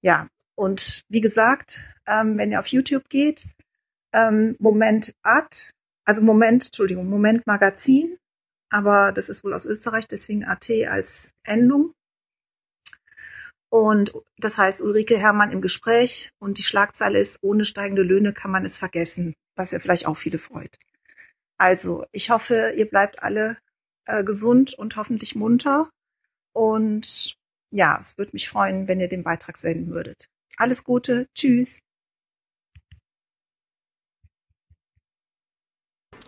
Ja, 0.00 0.28
und 0.60 1.06
wie 1.08 1.22
gesagt, 1.22 1.80
ähm, 2.06 2.36
wenn 2.36 2.50
ihr 2.50 2.60
auf 2.60 2.66
YouTube 2.66 3.08
geht, 3.08 3.46
ähm, 4.12 4.56
Moment 4.58 5.14
Ad, 5.22 5.70
also 6.04 6.20
Moment, 6.22 6.66
Entschuldigung, 6.66 7.08
Moment 7.08 7.46
Magazin, 7.46 8.18
aber 8.68 9.12
das 9.12 9.30
ist 9.30 9.42
wohl 9.42 9.54
aus 9.54 9.64
Österreich, 9.64 10.06
deswegen 10.06 10.44
AT 10.44 10.68
als 10.86 11.32
Endung. 11.44 11.94
Und 13.70 14.12
das 14.36 14.58
heißt 14.58 14.82
Ulrike 14.82 15.16
Herrmann 15.16 15.50
im 15.50 15.62
Gespräch 15.62 16.30
und 16.38 16.58
die 16.58 16.62
Schlagzeile 16.62 17.18
ist, 17.18 17.38
ohne 17.40 17.64
steigende 17.64 18.02
Löhne 18.02 18.34
kann 18.34 18.50
man 18.50 18.66
es 18.66 18.76
vergessen, 18.76 19.32
was 19.56 19.70
ja 19.70 19.78
vielleicht 19.78 20.04
auch 20.04 20.18
viele 20.18 20.36
freut. 20.36 20.76
Also, 21.56 22.04
ich 22.12 22.28
hoffe, 22.28 22.74
ihr 22.76 22.90
bleibt 22.90 23.22
alle 23.22 23.56
äh, 24.04 24.24
gesund 24.24 24.74
und 24.74 24.96
hoffentlich 24.96 25.34
munter. 25.34 25.88
Und 26.52 27.38
ja, 27.70 27.98
es 27.98 28.18
würde 28.18 28.32
mich 28.34 28.50
freuen, 28.50 28.88
wenn 28.88 29.00
ihr 29.00 29.08
den 29.08 29.24
Beitrag 29.24 29.56
senden 29.56 29.94
würdet. 29.94 30.28
Alles 30.60 30.84
Gute. 30.84 31.26
Tschüss. 31.34 31.80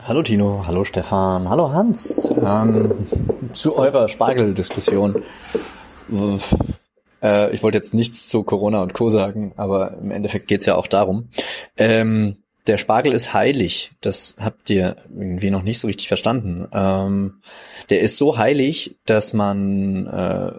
Hallo 0.05 0.23
Tino, 0.23 0.65
hallo 0.67 0.85
Stefan, 0.85 1.51
hallo 1.51 1.71
Hans. 1.71 2.33
Ähm, 2.43 3.07
zu 3.53 3.77
eurer 3.77 4.09
Spargeldiskussion. 4.09 5.23
Äh, 7.23 7.55
ich 7.55 7.63
wollte 7.63 7.77
jetzt 7.77 7.93
nichts 7.93 8.27
zu 8.27 8.43
Corona 8.43 8.83
und 8.83 8.95
Co. 8.95 9.11
sagen, 9.11 9.53
aber 9.59 9.99
im 9.99 10.11
Endeffekt 10.11 10.49
geht's 10.49 10.65
ja 10.65 10.77
auch 10.77 10.87
darum. 10.87 11.29
Ähm, 11.77 12.39
der 12.67 12.79
Spargel 12.79 13.13
ist 13.13 13.35
heilig. 13.35 13.93
Das 14.01 14.37
habt 14.41 14.71
ihr 14.71 14.97
irgendwie 15.11 15.51
noch 15.51 15.63
nicht 15.63 15.79
so 15.79 15.89
richtig 15.89 16.09
verstanden. 16.09 16.67
Ähm, 16.73 17.43
der 17.91 18.01
ist 18.01 18.17
so 18.17 18.39
heilig, 18.39 18.97
dass 19.05 19.35
man 19.35 20.07
äh, 20.07 20.53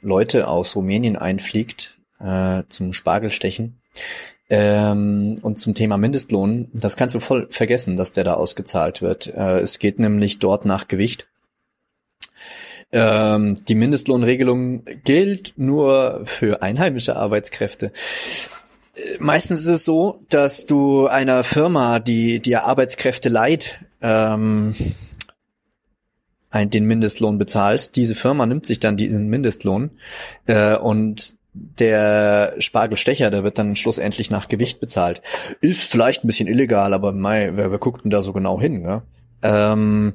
Leute 0.00 0.48
aus 0.48 0.74
Rumänien 0.74 1.16
einfliegt 1.16 1.94
äh, 2.20 2.62
zum 2.68 2.92
Spargelstechen. 2.92 3.78
Ähm, 4.50 5.36
und 5.42 5.58
zum 5.58 5.74
Thema 5.74 5.96
Mindestlohn, 5.96 6.68
das 6.72 6.96
kannst 6.96 7.14
du 7.14 7.20
voll 7.20 7.46
vergessen, 7.50 7.96
dass 7.96 8.12
der 8.12 8.24
da 8.24 8.34
ausgezahlt 8.34 9.00
wird. 9.00 9.26
Äh, 9.28 9.60
es 9.60 9.78
geht 9.78 9.98
nämlich 9.98 10.38
dort 10.38 10.66
nach 10.66 10.86
Gewicht. 10.86 11.26
Ähm, 12.92 13.56
die 13.66 13.74
Mindestlohnregelung 13.74 14.84
gilt 15.04 15.54
nur 15.56 16.20
für 16.24 16.62
einheimische 16.62 17.16
Arbeitskräfte. 17.16 17.90
Äh, 18.94 19.00
meistens 19.18 19.60
ist 19.60 19.66
es 19.66 19.84
so, 19.84 20.20
dass 20.28 20.66
du 20.66 21.06
einer 21.06 21.42
Firma, 21.42 21.98
die 21.98 22.40
dir 22.40 22.64
Arbeitskräfte 22.64 23.30
leiht, 23.30 23.80
ähm, 24.02 24.74
ein, 26.50 26.70
den 26.70 26.84
Mindestlohn 26.84 27.38
bezahlst. 27.38 27.96
Diese 27.96 28.14
Firma 28.14 28.46
nimmt 28.46 28.66
sich 28.66 28.78
dann 28.78 28.96
diesen 28.96 29.26
Mindestlohn 29.28 29.90
äh, 30.46 30.76
und 30.76 31.36
der 31.54 32.54
Spargelstecher, 32.58 33.30
der 33.30 33.44
wird 33.44 33.58
dann 33.58 33.76
schlussendlich 33.76 34.30
nach 34.30 34.48
Gewicht 34.48 34.80
bezahlt. 34.80 35.22
Ist 35.60 35.90
vielleicht 35.90 36.24
ein 36.24 36.26
bisschen 36.26 36.48
illegal, 36.48 36.92
aber 36.92 37.12
mei, 37.12 37.52
wer, 37.54 37.70
wer 37.70 37.78
guckt 37.78 38.04
denn 38.04 38.10
da 38.10 38.22
so 38.22 38.32
genau 38.32 38.60
hin? 38.60 38.82
Ne? 38.82 39.02
Ähm, 39.42 40.14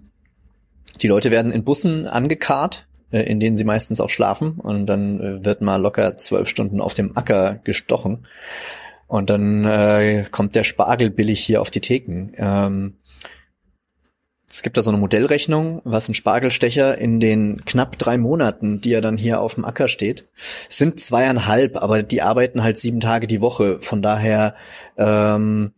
die 1.02 1.08
Leute 1.08 1.32
werden 1.32 1.52
in 1.52 1.64
Bussen 1.64 2.08
angekarrt, 2.08 2.88
äh, 3.12 3.22
in 3.22 3.40
denen 3.40 3.56
sie 3.56 3.64
meistens 3.64 4.02
auch 4.02 4.10
schlafen 4.10 4.60
und 4.60 4.86
dann 4.86 5.20
äh, 5.22 5.46
wird 5.46 5.62
mal 5.62 5.82
locker 5.82 6.18
zwölf 6.18 6.50
Stunden 6.50 6.82
auf 6.82 6.94
dem 6.94 7.16
Acker 7.16 7.60
gestochen 7.64 8.28
und 9.08 9.30
dann 9.30 9.66
äh, 9.66 10.26
kommt 10.30 10.56
der 10.56 10.64
Spargel 10.64 11.10
billig 11.10 11.40
hier 11.40 11.62
auf 11.62 11.72
die 11.72 11.82
Theken. 11.82 12.34
Ähm, 12.38 12.96
es 14.50 14.64
gibt 14.64 14.78
da 14.78 14.82
so 14.82 14.90
eine 14.90 14.98
Modellrechnung, 14.98 15.82
was 15.84 16.10
ein 16.10 16.16
Spargelstecher 16.16 16.98
in 16.98 17.20
den 17.20 17.64
knapp 17.66 17.98
drei 17.98 18.18
Monaten, 18.18 18.82
die 18.82 18.94
er 18.94 19.02
dann 19.02 19.18
hier 19.18 19.42
auf 19.42 19.56
dem 19.56 19.66
Acker 19.66 19.88
steht, 19.88 20.28
sind 20.70 21.00
zweieinhalb, 21.00 21.78
aber 21.78 22.02
die 22.02 22.22
arbeiten 22.22 22.64
halt 22.64 22.78
sieben 22.78 23.00
Tage 23.00 23.28
die 23.28 23.42
Woche. 23.42 23.80
Von 23.82 24.02
daher 24.02 24.56
ähm, 24.98 25.74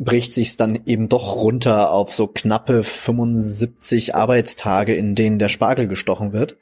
bricht 0.00 0.32
sich's 0.32 0.56
dann 0.56 0.80
eben 0.86 1.10
doch 1.10 1.36
runter 1.36 1.92
auf 1.92 2.10
so 2.12 2.26
knappe 2.26 2.82
75 2.82 4.14
Arbeitstage, 4.14 4.94
in 4.94 5.14
denen 5.14 5.38
der 5.38 5.48
Spargel 5.48 5.88
gestochen 5.88 6.32
wird. 6.32 6.56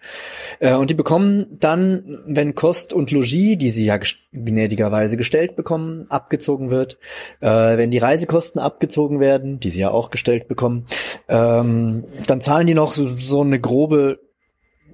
Äh, 0.58 0.74
und 0.74 0.90
die 0.90 0.94
bekommen 0.94 1.46
dann, 1.60 2.18
wenn 2.26 2.56
Kost 2.56 2.92
und 2.92 3.12
Logis, 3.12 3.56
die 3.56 3.70
sie 3.70 3.84
ja 3.84 3.98
gnädigerweise 4.32 5.16
gestellt 5.16 5.54
bekommen, 5.54 6.06
abgezogen 6.08 6.70
wird, 6.70 6.98
äh, 7.40 7.78
wenn 7.78 7.92
die 7.92 7.98
Reisekosten 7.98 8.60
abgezogen 8.60 9.20
werden, 9.20 9.60
die 9.60 9.70
sie 9.70 9.80
ja 9.80 9.92
auch 9.92 10.10
gestellt 10.10 10.48
bekommen, 10.48 10.86
ähm, 11.28 12.04
dann 12.26 12.40
zahlen 12.40 12.66
die 12.66 12.74
noch 12.74 12.92
so, 12.92 13.06
so 13.06 13.40
eine 13.42 13.60
grobe 13.60 14.18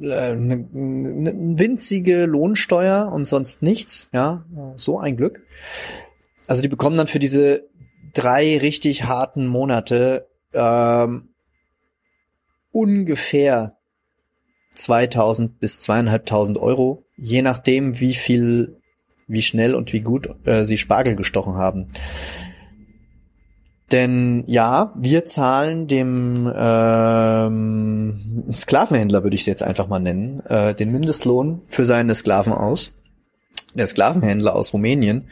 eine, 0.03 0.67
eine 0.75 1.59
winzige 1.59 2.27
Lohnsteuer 2.27 3.13
und 3.13 3.27
sonst 3.27 3.63
nichts, 3.63 4.09
ja, 4.13 4.45
so 4.77 4.99
ein 4.99 5.17
Glück. 5.17 5.43
Also 6.47 6.63
die 6.63 6.69
bekommen 6.69 6.97
dann 6.97 7.07
für 7.07 7.19
diese 7.19 7.65
drei 8.15 8.59
richtig 8.59 9.05
harten 9.05 9.47
Monate 9.47 10.29
ähm, 10.53 11.29
ungefähr 12.73 13.77
2000 14.75 15.61
bis 15.61 15.81
zweieinhalbtausend 15.81 16.59
Euro, 16.59 17.05
je 17.17 17.43
nachdem, 17.43 18.01
wie 18.01 18.15
viel, 18.15 18.81
wie 19.29 19.43
schnell 19.43 19.75
und 19.75 19.93
wie 19.93 20.01
gut 20.01 20.29
äh, 20.45 20.65
sie 20.65 20.79
Spargel 20.79 21.17
gestochen 21.17 21.55
haben. 21.55 21.89
Denn 23.93 24.45
ja, 24.47 24.93
wir 24.97 25.25
zahlen 25.27 25.87
dem 25.87 26.51
ähm, 26.57 28.45
Sklavenhändler, 28.51 29.23
würde 29.23 29.35
ich 29.35 29.43
es 29.43 29.47
jetzt 29.47 29.63
einfach 29.63 29.89
mal 29.89 30.01
nennen, 30.01 30.41
äh, 30.47 30.75
den 30.75 30.91
Mindestlohn 30.91 31.63
für 31.69 31.85
seine 31.85 32.15
Sklaven 32.15 32.53
aus 32.53 32.93
der 33.79 33.87
Sklavenhändler 33.87 34.55
aus 34.55 34.73
Rumänien, 34.73 35.29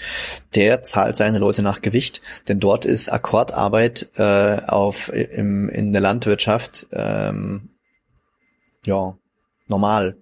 der 0.55 0.83
zahlt 0.83 1.17
seine 1.17 1.39
Leute 1.39 1.63
nach 1.63 1.81
Gewicht, 1.81 2.23
denn 2.49 2.61
dort 2.61 2.85
ist 2.85 3.09
Akkordarbeit 3.09 4.11
äh, 4.17 4.61
auf 4.67 5.13
im, 5.13 5.69
in 5.69 5.93
der 5.93 6.03
Landwirtschaft 6.03 6.87
ähm, 6.93 7.71
ja 8.85 9.17
normal. 9.67 10.17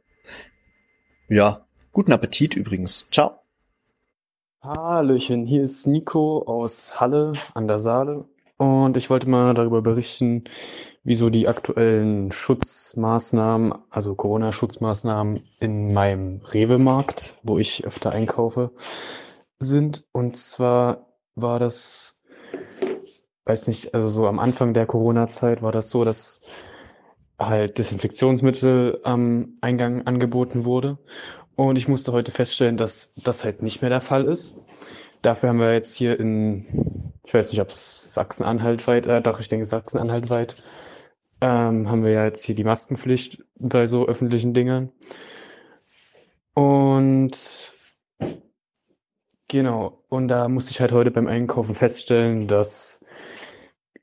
Ja, 1.28 1.66
guten 1.92 2.12
Appetit 2.12 2.54
übrigens. 2.54 3.06
Ciao. 3.10 3.40
Hallöchen, 4.62 5.46
hier 5.46 5.62
ist 5.62 5.86
Nico 5.86 6.42
aus 6.46 7.00
Halle 7.00 7.32
an 7.54 7.66
der 7.66 7.78
Saale 7.78 8.26
und 8.58 8.98
ich 8.98 9.08
wollte 9.08 9.26
mal 9.26 9.54
darüber 9.54 9.80
berichten, 9.80 10.44
wieso 11.02 11.30
die 11.30 11.48
aktuellen 11.48 12.30
Schutzmaßnahmen, 12.30 13.74
also 13.90 14.14
Corona-Schutzmaßnahmen 14.14 15.42
in 15.58 15.92
meinem 15.92 16.42
Rewe-Markt, 16.44 17.38
wo 17.42 17.58
ich 17.58 17.86
öfter 17.86 18.12
einkaufe, 18.12 18.72
sind. 19.58 20.04
Und 20.12 20.36
zwar 20.36 21.06
war 21.34 21.58
das, 21.58 22.20
weiß 23.46 23.68
nicht, 23.68 23.94
also 23.94 24.08
so 24.08 24.26
am 24.26 24.38
Anfang 24.38 24.74
der 24.74 24.86
Corona-Zeit 24.86 25.62
war 25.62 25.72
das 25.72 25.90
so, 25.90 26.04
dass 26.04 26.42
halt 27.38 27.78
Desinfektionsmittel 27.78 29.00
am 29.02 29.54
Eingang 29.62 30.06
angeboten 30.06 30.64
wurde. 30.64 30.98
Und 31.56 31.78
ich 31.78 31.88
musste 31.88 32.12
heute 32.12 32.30
feststellen, 32.30 32.76
dass 32.76 33.14
das 33.16 33.44
halt 33.44 33.62
nicht 33.62 33.80
mehr 33.80 33.90
der 33.90 34.00
Fall 34.00 34.24
ist. 34.24 34.56
Dafür 35.22 35.50
haben 35.50 35.58
wir 35.58 35.72
jetzt 35.74 35.94
hier 35.94 36.18
in, 36.18 37.09
ich 37.30 37.34
weiß 37.34 37.52
nicht, 37.52 37.60
ob 37.60 37.68
es 37.68 38.12
Sachsen-Anhalt 38.12 38.88
weit, 38.88 39.06
äh, 39.06 39.22
doch, 39.22 39.38
ich 39.38 39.46
denke 39.46 39.64
Sachsen-Anhalt 39.64 40.30
weit, 40.30 40.56
ähm, 41.40 41.88
haben 41.88 42.02
wir 42.02 42.10
ja 42.10 42.24
jetzt 42.24 42.42
hier 42.44 42.56
die 42.56 42.64
Maskenpflicht 42.64 43.44
bei 43.54 43.86
so 43.86 44.08
öffentlichen 44.08 44.52
Dingen. 44.52 44.90
Und 46.54 47.72
genau, 49.46 50.02
und 50.08 50.26
da 50.26 50.48
musste 50.48 50.72
ich 50.72 50.80
halt 50.80 50.90
heute 50.90 51.12
beim 51.12 51.28
Einkaufen 51.28 51.76
feststellen, 51.76 52.48
dass 52.48 53.04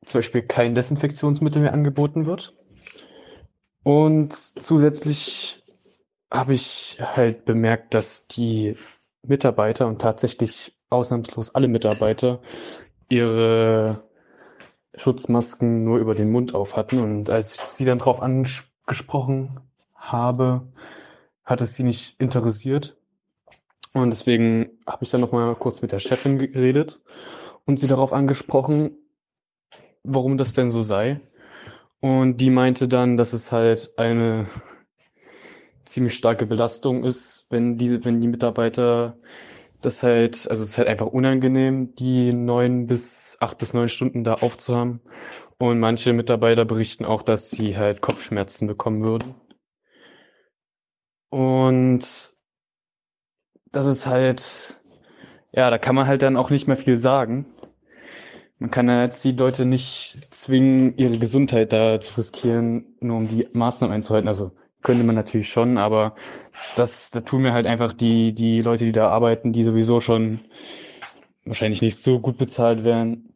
zum 0.06 0.20
Beispiel 0.20 0.44
kein 0.44 0.74
Desinfektionsmittel 0.74 1.62
mehr 1.62 1.74
angeboten 1.74 2.28
wird. 2.28 2.54
Und 3.84 4.32
zusätzlich 4.32 5.64
habe 6.32 6.54
ich 6.54 6.98
halt 7.02 7.44
bemerkt, 7.44 7.94
dass 7.94 8.30
die 8.30 8.78
Mitarbeiter 9.22 9.86
und 9.86 10.02
tatsächlich 10.02 10.78
ausnahmslos 10.90 11.54
alle 11.54 11.68
Mitarbeiter 11.68 12.42
ihre 13.10 14.04
Schutzmasken 14.96 15.84
nur 15.84 16.00
über 16.00 16.16
den 16.16 16.32
Mund 16.32 16.56
auf 16.56 16.76
hatten. 16.76 17.00
Und 17.00 17.30
als 17.30 17.56
ich 17.56 17.62
sie 17.62 17.86
dann 17.86 18.00
darauf 18.00 18.22
angesprochen 18.22 19.60
habe, 19.96 20.68
hat 21.44 21.62
es 21.62 21.76
sie 21.76 21.84
nicht 21.84 22.20
interessiert. 22.20 22.98
Und 23.94 24.12
deswegen 24.12 24.70
habe 24.86 25.04
ich 25.04 25.10
dann 25.10 25.22
nochmal 25.22 25.56
kurz 25.56 25.82
mit 25.82 25.92
der 25.92 26.00
Chefin 26.00 26.38
geredet 26.38 27.02
und 27.66 27.80
sie 27.80 27.88
darauf 27.88 28.14
angesprochen, 28.14 28.98
warum 30.04 30.38
das 30.38 30.54
denn 30.54 30.72
so 30.72 30.82
sei. 30.82 31.20
Und 32.00 32.38
die 32.38 32.50
meinte 32.50 32.88
dann, 32.88 33.18
dass 33.18 33.34
es 33.34 33.52
halt 33.52 33.94
eine 33.98 34.46
ziemlich 35.84 36.16
starke 36.16 36.46
Belastung 36.46 37.04
ist, 37.04 37.48
wenn 37.50 37.78
die, 37.78 38.04
wenn 38.06 38.22
die 38.22 38.28
Mitarbeiter 38.28 39.18
das 39.82 40.04
halt, 40.04 40.48
also 40.50 40.64
es 40.64 40.70
ist 40.70 40.78
halt 40.78 40.88
einfach 40.88 41.08
unangenehm, 41.08 41.94
die 41.96 42.34
neun 42.34 42.88
bis 42.88 43.38
acht 43.40 43.58
bis 43.58 43.74
neun 43.74 43.90
Stunden 43.90 44.24
da 44.24 44.36
aufzuhaben. 44.36 45.02
Und 45.60 45.80
manche 45.80 46.14
Mitarbeiter 46.14 46.66
berichten 46.66 47.06
auch, 47.06 47.24
dass 47.24 47.50
sie 47.50 47.78
halt 47.78 48.02
Kopfschmerzen 48.02 48.68
bekommen 48.68 49.02
würden. 49.02 49.36
Und 51.30 52.34
das 53.72 53.86
ist 53.86 54.08
halt, 54.08 54.82
ja, 55.52 55.70
da 55.70 55.78
kann 55.78 55.96
man 55.96 56.08
halt 56.08 56.22
dann 56.22 56.38
auch 56.38 56.50
nicht 56.50 56.68
mehr 56.68 56.78
viel 56.78 56.98
sagen. 56.98 57.46
Man 58.60 58.72
kann 58.72 58.90
ja 58.90 59.04
jetzt 59.04 59.24
die 59.24 59.34
Leute 59.34 59.66
nicht 59.66 60.28
zwingen, 60.32 60.98
ihre 60.98 61.20
Gesundheit 61.20 61.74
da 61.74 62.00
zu 62.00 62.18
riskieren, 62.18 62.96
nur 63.00 63.18
um 63.18 63.28
die 63.28 63.48
Maßnahmen 63.52 63.94
einzuhalten. 63.94 64.28
Also 64.28 64.52
könnte 64.82 65.04
man 65.04 65.16
natürlich 65.16 65.50
schon, 65.50 65.78
aber 65.78 66.16
das, 66.76 67.12
da 67.12 67.22
tun 67.22 67.42
mir 67.42 67.54
halt 67.54 67.66
einfach 67.66 67.94
die, 67.94 68.34
die 68.34 68.62
Leute, 68.62 68.86
die 68.86 68.92
da 68.92 69.10
arbeiten, 69.10 69.52
die 69.52 69.64
sowieso 69.64 70.00
schon 70.00 70.40
wahrscheinlich 71.46 71.82
nicht 71.82 71.98
so 71.98 72.20
gut 72.20 72.38
bezahlt 72.38 72.84
werden, 72.84 73.34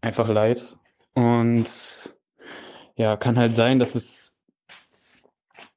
einfach 0.00 0.28
leid. 0.28 0.76
Und 1.14 2.16
ja, 2.96 3.16
kann 3.16 3.38
halt 3.38 3.54
sein, 3.54 3.78
dass 3.78 3.94
es 3.94 4.38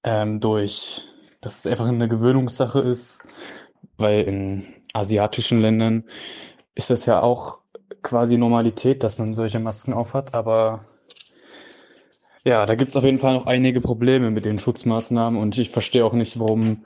ähm, 0.03 0.40
durch, 0.40 1.03
dass 1.42 1.60
es 1.60 1.67
einfach 1.67 1.88
eine 1.88 2.08
Gewöhnungssache 2.08 2.80
ist, 2.80 3.22
weil 3.98 4.24
in 4.24 4.66
asiatischen 4.94 5.62
Ländern 5.62 6.03
ist 6.76 6.90
das 6.90 7.06
ja 7.06 7.22
auch 7.22 7.62
quasi 8.01 8.38
Normalität, 8.38 9.03
dass 9.03 9.17
man 9.17 9.34
solche 9.34 9.60
Masken 9.60 9.94
aufhat, 9.94 10.34
aber 10.34 10.85
Ja, 12.43 12.65
da 12.65 12.74
gibt's 12.74 12.95
auf 12.95 13.03
jeden 13.03 13.19
Fall 13.19 13.35
noch 13.35 13.45
einige 13.45 13.81
Probleme 13.81 14.31
mit 14.31 14.45
den 14.45 14.57
Schutzmaßnahmen 14.57 15.40
und 15.40 15.57
ich 15.59 15.69
verstehe 15.69 16.03
auch 16.03 16.13
nicht, 16.13 16.40
warum 16.40 16.85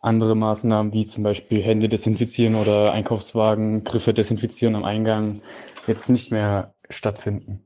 andere 0.00 0.34
Maßnahmen 0.34 0.92
wie 0.92 1.06
zum 1.06 1.22
Beispiel 1.22 1.62
Hände 1.62 1.88
desinfizieren 1.88 2.56
oder 2.56 2.92
Einkaufswagen, 2.92 3.84
Griffe 3.84 4.12
desinfizieren 4.12 4.74
am 4.74 4.84
Eingang 4.84 5.42
jetzt 5.86 6.08
nicht 6.08 6.32
mehr 6.32 6.74
stattfinden. 6.90 7.64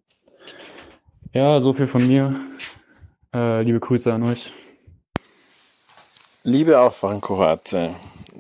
Ja, 1.33 1.61
so 1.61 1.73
viel 1.73 1.87
von 1.87 2.07
mir. 2.07 2.35
Äh, 3.33 3.63
liebe 3.63 3.81
Grüße 3.81 4.13
an 4.13 4.25
euch. 4.25 4.53
Liebe 6.43 6.81
Aufwachenkohorte, 6.81 7.95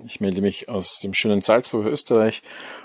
ich 0.06 0.20
melde 0.20 0.42
mich 0.42 0.68
aus 0.68 0.98
dem 0.98 1.14
schönen 1.14 1.40
Salzburg, 1.40 1.86
Österreich 1.86 2.42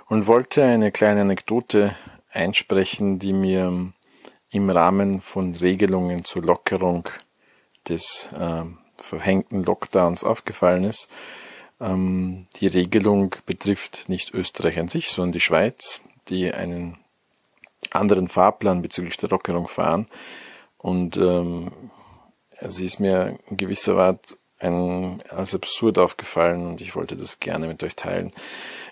und 0.08 0.28
wollte 0.28 0.64
eine 0.64 0.92
kleine 0.92 1.22
Anekdote 1.22 1.96
einsprechen, 2.32 3.20
die 3.20 3.34
mir 3.34 3.94
im 4.56 4.70
Rahmen 4.70 5.20
von 5.20 5.54
Regelungen 5.56 6.24
zur 6.24 6.44
Lockerung 6.44 7.10
des 7.90 8.30
äh, 8.40 8.64
verhängten 8.96 9.64
Lockdowns 9.64 10.24
aufgefallen 10.24 10.86
ist. 10.86 11.10
Ähm, 11.82 12.48
die 12.56 12.68
Regelung 12.68 13.36
betrifft 13.46 14.08
nicht 14.08 14.34
Österreich 14.34 14.80
an 14.80 14.88
sich, 14.88 15.10
sondern 15.10 15.34
die 15.34 15.42
Schweiz, 15.42 16.02
die 16.30 16.54
einen 16.54 16.98
anderen 17.92 18.30
Fahrplan 18.30 18.82
bezüglich 18.82 19.18
der 19.18 19.30
Lockerung 19.30 19.68
fahren. 19.68 20.08
Und 20.78 21.18
ähm, 21.18 21.72
sie 22.62 22.86
ist 22.86 23.00
mir 23.00 23.38
in 23.50 23.58
gewisser 23.58 23.98
Art 23.98 24.38
ein, 24.66 25.22
als 25.30 25.54
absurd 25.54 25.98
aufgefallen 25.98 26.68
und 26.68 26.82
ich 26.82 26.96
wollte 26.96 27.16
das 27.16 27.40
gerne 27.40 27.68
mit 27.68 27.84
euch 27.84 27.96
teilen. 27.96 28.32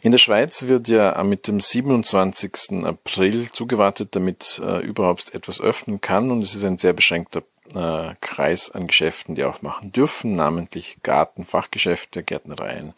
In 0.02 0.12
der 0.12 0.20
Schweiz 0.20 0.64
wird 0.64 0.88
ja 0.88 1.22
mit 1.24 1.48
dem 1.48 1.60
27. 1.60 2.84
April 2.84 3.52
zugewartet, 3.52 4.16
damit 4.16 4.62
äh, 4.64 4.80
überhaupt 4.80 5.34
etwas 5.34 5.62
öffnen 5.62 6.02
kann 6.02 6.32
und 6.32 6.44
es 6.44 6.56
ist 6.56 6.64
ein 6.64 6.78
sehr 6.78 6.94
beschränkter 6.94 7.44
äh, 7.74 8.14
Kreis 8.22 8.70
an 8.72 8.88
Geschäften, 8.88 9.36
die 9.36 9.44
aufmachen 9.44 9.92
dürfen, 9.92 10.36
namentlich 10.36 10.98
Garten, 11.04 11.46
Fachgeschäfte, 11.46 12.24
Gärtnereien 12.24 12.94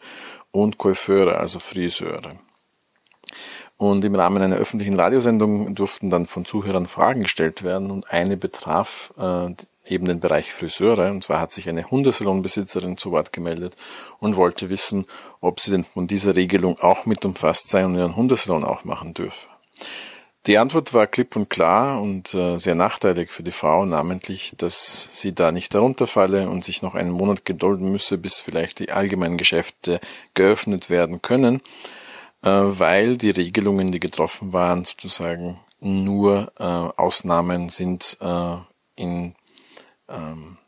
und 0.50 0.78
Coiffeure, 0.78 1.38
also 1.38 1.58
Friseure. 1.58 2.36
Und 3.78 4.04
im 4.04 4.14
Rahmen 4.14 4.42
einer 4.42 4.56
öffentlichen 4.56 4.98
Radiosendung 4.98 5.74
durften 5.74 6.08
dann 6.08 6.26
von 6.26 6.46
Zuhörern 6.46 6.86
Fragen 6.86 7.22
gestellt 7.22 7.62
werden 7.62 7.90
und 7.90 8.10
eine 8.10 8.36
betraf 8.36 9.12
äh, 9.18 9.54
eben 9.90 10.06
den 10.06 10.20
Bereich 10.20 10.52
Friseure. 10.52 11.10
Und 11.10 11.24
zwar 11.24 11.40
hat 11.40 11.52
sich 11.52 11.68
eine 11.68 11.90
Hundesalonbesitzerin 11.90 12.96
zu 12.96 13.10
Wort 13.12 13.32
gemeldet 13.32 13.76
und 14.18 14.36
wollte 14.36 14.68
wissen, 14.68 15.06
ob 15.40 15.60
sie 15.60 15.70
denn 15.70 15.84
von 15.84 16.06
dieser 16.06 16.36
Regelung 16.36 16.78
auch 16.78 17.06
mit 17.06 17.24
umfasst 17.24 17.70
sei 17.70 17.84
und 17.84 17.96
ihren 17.96 18.16
Hundesalon 18.16 18.64
auch 18.64 18.84
machen 18.84 19.14
dürfe. 19.14 19.48
Die 20.46 20.58
Antwort 20.58 20.94
war 20.94 21.08
klipp 21.08 21.34
und 21.34 21.50
klar 21.50 22.00
und 22.00 22.32
äh, 22.32 22.58
sehr 22.58 22.76
nachteilig 22.76 23.30
für 23.30 23.42
die 23.42 23.50
Frau, 23.50 23.84
namentlich, 23.84 24.52
dass 24.56 25.20
sie 25.20 25.34
da 25.34 25.50
nicht 25.50 25.74
darunter 25.74 26.06
falle 26.06 26.48
und 26.48 26.64
sich 26.64 26.82
noch 26.82 26.94
einen 26.94 27.10
Monat 27.10 27.44
gedulden 27.44 27.90
müsse, 27.90 28.16
bis 28.16 28.38
vielleicht 28.38 28.78
die 28.78 28.92
allgemeinen 28.92 29.38
Geschäfte 29.38 29.98
geöffnet 30.34 30.88
werden 30.88 31.20
können. 31.20 31.60
Äh, 32.42 32.48
weil 32.48 33.16
die 33.16 33.30
Regelungen, 33.30 33.90
die 33.90 33.98
getroffen 33.98 34.52
waren, 34.52 34.84
sozusagen 34.84 35.58
nur 35.80 36.52
äh, 36.58 36.62
Ausnahmen 36.62 37.68
sind 37.68 38.18
in 38.98 39.34
ähm, 40.08 40.58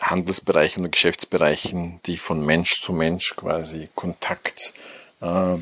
Handelsbereichen 0.00 0.82
oder 0.82 0.90
Geschäftsbereichen, 0.90 2.00
die 2.06 2.16
von 2.16 2.44
Mensch 2.44 2.80
zu 2.80 2.92
Mensch 2.92 3.34
quasi 3.36 3.88
Kontakt 3.94 4.74
äh, 5.20 5.56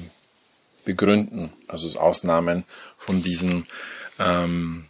begründen. 0.85 1.53
Also 1.69 1.99
Ausnahmen 1.99 2.65
von 2.97 3.23
diesen 3.23 3.67
ähm, 4.19 4.87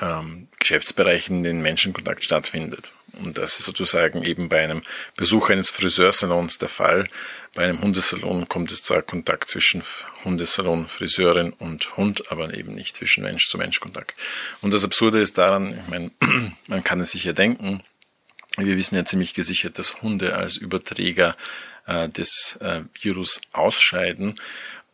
ähm, 0.00 0.48
Geschäftsbereichen, 0.58 1.38
in 1.38 1.42
denen 1.42 1.62
Menschenkontakt 1.62 2.24
stattfindet. 2.24 2.92
Und 3.22 3.38
das 3.38 3.58
ist 3.58 3.64
sozusagen 3.64 4.22
eben 4.22 4.48
bei 4.48 4.62
einem 4.62 4.82
Besuch 5.16 5.50
eines 5.50 5.70
Friseursalons 5.70 6.58
der 6.58 6.68
Fall. 6.68 7.08
Bei 7.58 7.64
einem 7.64 7.80
Hundesalon 7.80 8.46
kommt 8.46 8.70
es 8.70 8.84
zwar 8.84 9.02
Kontakt 9.02 9.50
zwischen 9.50 9.82
Hundesalon, 10.22 10.86
Friseurin 10.86 11.52
und 11.52 11.96
Hund, 11.96 12.30
aber 12.30 12.56
eben 12.56 12.76
nicht 12.76 12.96
zwischen 12.96 13.24
Mensch 13.24 13.48
zu 13.48 13.58
Mensch 13.58 13.80
Kontakt. 13.80 14.14
Und 14.60 14.72
das 14.72 14.84
Absurde 14.84 15.20
ist 15.20 15.38
daran, 15.38 15.76
ich 15.76 15.88
meine, 15.88 16.12
man 16.68 16.84
kann 16.84 17.00
es 17.00 17.10
sich 17.10 17.24
ja 17.24 17.32
denken, 17.32 17.82
wir 18.58 18.76
wissen 18.76 18.94
ja 18.94 19.04
ziemlich 19.04 19.34
gesichert, 19.34 19.76
dass 19.80 20.02
Hunde 20.02 20.36
als 20.36 20.56
Überträger 20.56 21.36
äh, 21.86 22.08
des 22.08 22.58
äh, 22.60 22.82
Virus 23.00 23.40
ausscheiden 23.50 24.40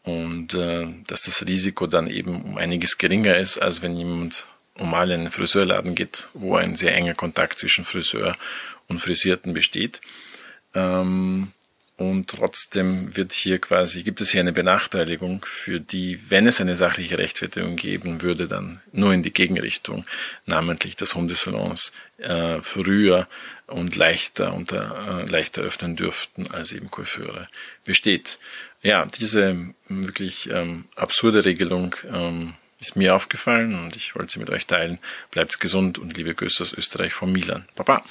und 0.03 0.55
äh, 0.55 0.87
dass 1.07 1.25
das 1.25 1.45
Risiko 1.47 1.87
dann 1.87 2.09
eben 2.09 2.45
um 2.45 2.57
einiges 2.57 2.97
geringer 2.97 3.37
ist, 3.37 3.59
als 3.59 3.83
wenn 3.83 3.95
jemand 3.95 4.47
normal 4.79 5.11
in 5.11 5.21
einen 5.21 5.31
Friseurladen 5.31 5.95
geht, 5.95 6.29
wo 6.33 6.57
ein 6.57 6.77
sehr 6.77 6.95
enger 6.95 7.13
Kontakt 7.13 7.59
zwischen 7.59 7.85
Friseur 7.85 8.39
und 8.89 9.01
Frisierten 9.01 9.53
besteht. 9.53 10.01
Ähm, 10.73 11.53
und 11.97 12.29
trotzdem 12.29 13.17
wird 13.17 13.33
hier 13.33 13.61
quasi, 13.61 14.03
gibt 14.03 14.21
es 14.21 14.31
hier 14.31 14.41
eine 14.41 14.53
Benachteiligung, 14.53 15.45
für 15.45 15.79
die, 15.79 16.19
wenn 16.29 16.49
es 16.49 16.61
eine 16.61 16.75
sachliche 16.75 17.19
Rechtfertigung 17.19 17.77
geben 17.77 18.21
würde, 18.21 18.49
dann 18.49 18.83
nur 18.91 19.15
in 19.15 19.23
die 19.23 19.33
Gegenrichtung, 19.33 20.05
namentlich 20.45 20.97
dass 20.97 21.15
Hundesalons 21.15 21.93
äh, 22.19 22.61
früher 22.63 23.29
und 23.69 23.95
leichter 23.95 24.55
unter, 24.55 25.23
äh, 25.23 25.31
leichter 25.31 25.63
öffnen 25.63 25.95
dürften 25.95 26.51
als 26.51 26.73
eben 26.73 26.91
Coiffeure 26.91 27.49
besteht. 27.85 28.41
Ja, 28.83 29.07
diese 29.07 29.73
wirklich 29.89 30.51
ähm, 30.51 30.87
absurde 30.97 31.45
Regelung 31.45 31.95
ähm, 32.13 32.55
ist 32.81 32.97
mir 32.97 33.15
aufgefallen 33.15 33.77
und 33.77 33.95
ich 33.95 34.17
wollte 34.17 34.33
sie 34.33 34.41
mit 34.41 34.51
euch 34.51 34.67
teilen. 34.67 34.99
Bleibt 35.31 35.61
gesund 35.61 35.99
und 35.99 36.17
liebe 36.17 36.35
Grüße 36.35 36.63
aus 36.63 36.73
Österreich 36.73 37.15
von 37.15 37.33
Milan. 37.33 37.67
Baba. 37.77 38.03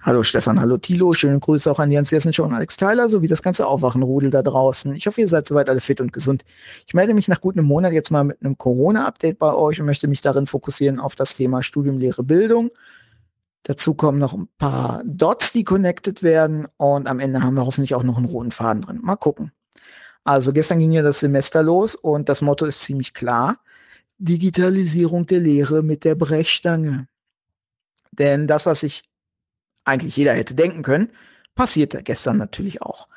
Hallo 0.00 0.22
Stefan, 0.22 0.60
hallo 0.60 0.78
Tilo, 0.78 1.12
schöne 1.12 1.40
Grüße 1.40 1.68
auch 1.68 1.80
an 1.80 1.90
Jens 1.90 2.12
Jessen 2.12 2.32
und 2.40 2.52
Alex 2.52 2.76
Tyler 2.76 3.08
sowie 3.08 3.26
das 3.26 3.42
ganze 3.42 3.66
Aufwachenrudel 3.66 4.30
da 4.30 4.42
draußen. 4.42 4.94
Ich 4.94 5.08
hoffe, 5.08 5.20
ihr 5.20 5.26
seid 5.26 5.48
soweit 5.48 5.68
alle 5.68 5.80
fit 5.80 6.00
und 6.00 6.12
gesund. 6.12 6.44
Ich 6.86 6.94
melde 6.94 7.14
mich 7.14 7.26
nach 7.26 7.40
gut 7.40 7.56
einem 7.56 7.66
Monat 7.66 7.92
jetzt 7.92 8.12
mal 8.12 8.22
mit 8.22 8.40
einem 8.40 8.56
Corona-Update 8.56 9.40
bei 9.40 9.52
euch 9.52 9.80
und 9.80 9.86
möchte 9.86 10.06
mich 10.06 10.20
darin 10.20 10.46
fokussieren 10.46 11.00
auf 11.00 11.16
das 11.16 11.34
Thema 11.34 11.64
Studium, 11.64 11.98
Lehre, 11.98 12.22
Bildung. 12.22 12.70
Dazu 13.64 13.94
kommen 13.94 14.20
noch 14.20 14.34
ein 14.34 14.48
paar 14.56 15.02
Dots, 15.04 15.52
die 15.52 15.64
connected 15.64 16.22
werden 16.22 16.68
und 16.76 17.08
am 17.08 17.18
Ende 17.18 17.42
haben 17.42 17.54
wir 17.54 17.66
hoffentlich 17.66 17.96
auch 17.96 18.04
noch 18.04 18.18
einen 18.18 18.26
roten 18.26 18.52
Faden 18.52 18.82
drin. 18.82 19.00
Mal 19.02 19.16
gucken. 19.16 19.50
Also 20.22 20.52
gestern 20.52 20.78
ging 20.78 20.92
ja 20.92 21.02
das 21.02 21.18
Semester 21.20 21.64
los 21.64 21.96
und 21.96 22.28
das 22.28 22.40
Motto 22.40 22.66
ist 22.66 22.82
ziemlich 22.82 23.14
klar. 23.14 23.58
Digitalisierung 24.18 25.26
der 25.26 25.40
Lehre 25.40 25.82
mit 25.82 26.04
der 26.04 26.14
Brechstange. 26.14 27.08
Denn 28.12 28.46
das, 28.46 28.64
was 28.64 28.80
sich 28.80 29.07
eigentlich 29.88 30.16
jeder 30.16 30.34
hätte 30.34 30.54
denken 30.54 30.82
können, 30.82 31.10
passierte 31.54 32.02
gestern 32.02 32.36
natürlich 32.36 32.82
auch. 32.82 33.08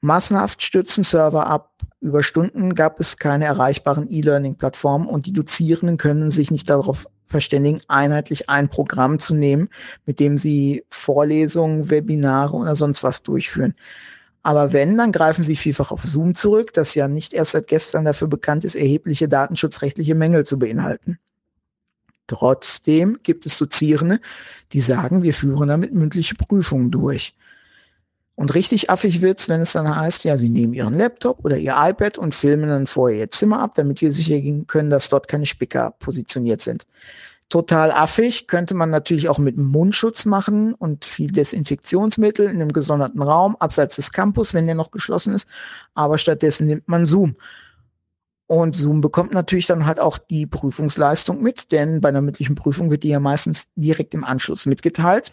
Massenhaft 0.00 0.62
stürzen 0.62 1.04
Server 1.04 1.46
ab. 1.46 1.72
Über 2.00 2.22
Stunden 2.22 2.74
gab 2.74 3.00
es 3.00 3.16
keine 3.16 3.46
erreichbaren 3.46 4.10
E-Learning-Plattformen 4.10 5.08
und 5.08 5.26
die 5.26 5.32
Dozierenden 5.32 5.96
können 5.96 6.30
sich 6.30 6.50
nicht 6.50 6.68
darauf 6.68 7.06
verständigen, 7.26 7.80
einheitlich 7.88 8.48
ein 8.48 8.68
Programm 8.68 9.18
zu 9.18 9.34
nehmen, 9.34 9.68
mit 10.04 10.20
dem 10.20 10.36
sie 10.36 10.84
Vorlesungen, 10.90 11.90
Webinare 11.90 12.56
oder 12.56 12.76
sonst 12.76 13.02
was 13.02 13.22
durchführen. 13.22 13.74
Aber 14.42 14.72
wenn, 14.72 14.96
dann 14.96 15.10
greifen 15.10 15.42
sie 15.42 15.56
vielfach 15.56 15.90
auf 15.90 16.04
Zoom 16.04 16.34
zurück, 16.34 16.72
das 16.72 16.94
ja 16.94 17.08
nicht 17.08 17.32
erst 17.32 17.52
seit 17.52 17.66
gestern 17.66 18.04
dafür 18.04 18.28
bekannt 18.28 18.64
ist, 18.64 18.76
erhebliche 18.76 19.28
datenschutzrechtliche 19.28 20.14
Mängel 20.14 20.46
zu 20.46 20.56
beinhalten. 20.56 21.18
Trotzdem 22.26 23.18
gibt 23.22 23.46
es 23.46 23.58
Dozierende, 23.58 24.20
die 24.72 24.80
sagen, 24.80 25.22
wir 25.22 25.34
führen 25.34 25.68
damit 25.68 25.94
mündliche 25.94 26.34
Prüfungen 26.34 26.90
durch. 26.90 27.34
Und 28.34 28.54
richtig 28.54 28.90
affig 28.90 29.22
wird's, 29.22 29.48
wenn 29.48 29.62
es 29.62 29.72
dann 29.72 29.96
heißt, 29.96 30.24
ja, 30.24 30.36
sie 30.36 30.50
nehmen 30.50 30.74
ihren 30.74 30.94
Laptop 30.94 31.44
oder 31.44 31.56
ihr 31.56 31.74
iPad 31.76 32.18
und 32.18 32.34
filmen 32.34 32.68
dann 32.68 32.86
vorher 32.86 33.20
ihr 33.20 33.30
Zimmer 33.30 33.60
ab, 33.60 33.74
damit 33.76 34.02
wir 34.02 34.12
sicher 34.12 34.40
gehen 34.40 34.66
können, 34.66 34.90
dass 34.90 35.08
dort 35.08 35.26
keine 35.28 35.46
Spicker 35.46 35.94
positioniert 35.98 36.60
sind 36.60 36.86
total 37.48 37.92
affig. 37.92 38.46
Könnte 38.48 38.74
man 38.74 38.90
natürlich 38.90 39.28
auch 39.28 39.38
mit 39.38 39.56
Mundschutz 39.56 40.24
machen 40.24 40.74
und 40.74 41.04
viel 41.04 41.30
Desinfektionsmittel 41.30 42.46
in 42.46 42.56
einem 42.56 42.72
gesonderten 42.72 43.22
Raum, 43.22 43.56
abseits 43.56 43.96
des 43.96 44.12
Campus, 44.12 44.54
wenn 44.54 44.66
der 44.66 44.74
noch 44.74 44.90
geschlossen 44.90 45.34
ist. 45.34 45.48
Aber 45.94 46.18
stattdessen 46.18 46.66
nimmt 46.66 46.88
man 46.88 47.06
Zoom. 47.06 47.36
Und 48.46 48.76
Zoom 48.76 49.00
bekommt 49.00 49.34
natürlich 49.34 49.66
dann 49.66 49.86
halt 49.86 49.98
auch 49.98 50.18
die 50.18 50.46
Prüfungsleistung 50.46 51.42
mit, 51.42 51.72
denn 51.72 52.00
bei 52.00 52.10
einer 52.10 52.22
mündlichen 52.22 52.54
Prüfung 52.54 52.90
wird 52.90 53.02
die 53.02 53.08
ja 53.08 53.20
meistens 53.20 53.66
direkt 53.74 54.14
im 54.14 54.24
Anschluss 54.24 54.66
mitgeteilt. 54.66 55.32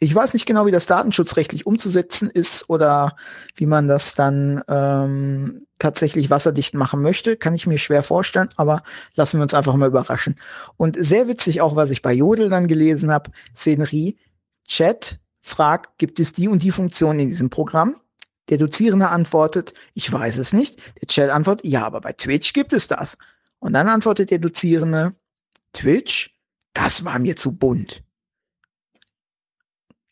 Ich 0.00 0.14
weiß 0.14 0.32
nicht 0.32 0.46
genau, 0.46 0.66
wie 0.66 0.72
das 0.72 0.86
datenschutzrechtlich 0.86 1.66
umzusetzen 1.66 2.28
ist 2.28 2.68
oder 2.68 3.16
wie 3.54 3.66
man 3.66 3.86
das 3.86 4.14
dann 4.14 4.62
ähm, 4.68 5.66
tatsächlich 5.78 6.30
wasserdicht 6.30 6.74
machen 6.74 7.00
möchte. 7.00 7.36
Kann 7.36 7.54
ich 7.54 7.66
mir 7.66 7.78
schwer 7.78 8.02
vorstellen, 8.02 8.48
aber 8.56 8.82
lassen 9.14 9.38
wir 9.38 9.42
uns 9.42 9.54
einfach 9.54 9.74
mal 9.74 9.88
überraschen. 9.88 10.36
Und 10.76 10.96
sehr 10.98 11.28
witzig 11.28 11.60
auch, 11.60 11.76
was 11.76 11.90
ich 11.90 12.02
bei 12.02 12.12
Jodel 12.12 12.48
dann 12.48 12.66
gelesen 12.66 13.10
habe, 13.10 13.30
Szenerie, 13.54 14.18
Chat 14.66 15.20
fragt, 15.40 15.98
gibt 15.98 16.18
es 16.18 16.32
die 16.32 16.48
und 16.48 16.62
die 16.62 16.70
Funktion 16.70 17.18
in 17.20 17.28
diesem 17.28 17.50
Programm? 17.50 17.96
Der 18.48 18.58
Dozierende 18.58 19.08
antwortet, 19.08 19.74
ich 19.94 20.12
weiß 20.12 20.38
es 20.38 20.52
nicht. 20.52 20.78
Der 21.00 21.08
Chat 21.08 21.30
antwortet, 21.30 21.66
ja, 21.66 21.84
aber 21.84 22.00
bei 22.00 22.12
Twitch 22.12 22.52
gibt 22.52 22.72
es 22.72 22.86
das. 22.86 23.16
Und 23.58 23.72
dann 23.72 23.88
antwortet 23.88 24.30
der 24.30 24.38
Dozierende, 24.38 25.14
Twitch? 25.72 26.34
das 26.74 27.04
war 27.04 27.18
mir 27.18 27.36
zu 27.36 27.56
bunt. 27.56 28.02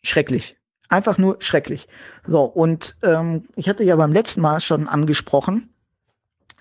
Schrecklich. 0.03 0.57
Einfach 0.89 1.19
nur 1.19 1.37
schrecklich. 1.41 1.89
So, 2.25 2.45
und 2.45 2.97
ähm, 3.03 3.47
ich 3.57 3.69
hatte 3.69 3.83
ja 3.83 3.97
beim 3.97 4.13
letzten 4.13 4.41
Mal 4.41 4.61
schon 4.61 4.89
angesprochen, 4.89 5.75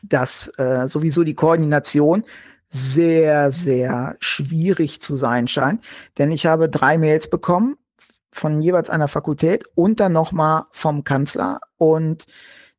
dass 0.04 0.48
äh, 0.58 0.88
sowieso 0.88 1.24
die 1.24 1.36
Koordination 1.36 2.24
sehr, 2.70 3.52
sehr 3.52 4.16
schwierig 4.20 5.02
zu 5.02 5.16
sein 5.16 5.48
scheint. 5.48 5.84
Denn 6.18 6.32
ich 6.32 6.46
habe 6.46 6.70
drei 6.70 6.98
Mails 6.98 7.30
bekommen 7.30 7.78
von 8.31 8.62
jeweils 8.62 8.90
einer 8.90 9.08
Fakultät 9.08 9.65
und 9.76 9.99
dann 9.99 10.14
nochmal 10.14 10.64
vom 10.72 11.03
Kanzler. 11.03 11.60
Und 11.78 12.26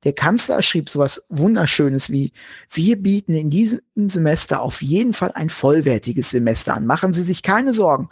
der 0.04 0.14
Kanzler 0.14 0.62
schrieb 0.62 0.88
sowas 0.88 1.22
Wunderschönes 1.28 2.10
wie, 2.10 2.32
wir 2.70 3.00
bieten 3.00 3.34
in 3.34 3.50
diesem 3.50 3.80
Semester 3.96 4.62
auf 4.62 4.82
jeden 4.82 5.12
Fall 5.12 5.32
ein 5.34 5.48
vollwertiges 5.48 6.30
Semester 6.30 6.74
an. 6.74 6.86
Machen 6.86 7.12
Sie 7.12 7.22
sich 7.22 7.42
keine 7.42 7.74
Sorgen. 7.74 8.08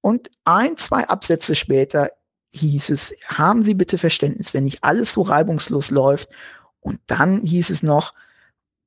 Und 0.00 0.30
ein, 0.44 0.76
zwei 0.76 1.08
Absätze 1.08 1.54
später 1.54 2.10
hieß 2.52 2.90
es, 2.90 3.14
haben 3.26 3.62
Sie 3.62 3.74
bitte 3.74 3.98
Verständnis, 3.98 4.54
wenn 4.54 4.64
nicht 4.64 4.84
alles 4.84 5.12
so 5.12 5.22
reibungslos 5.22 5.90
läuft. 5.90 6.28
Und 6.80 7.00
dann 7.06 7.40
hieß 7.40 7.70
es 7.70 7.82
noch, 7.82 8.14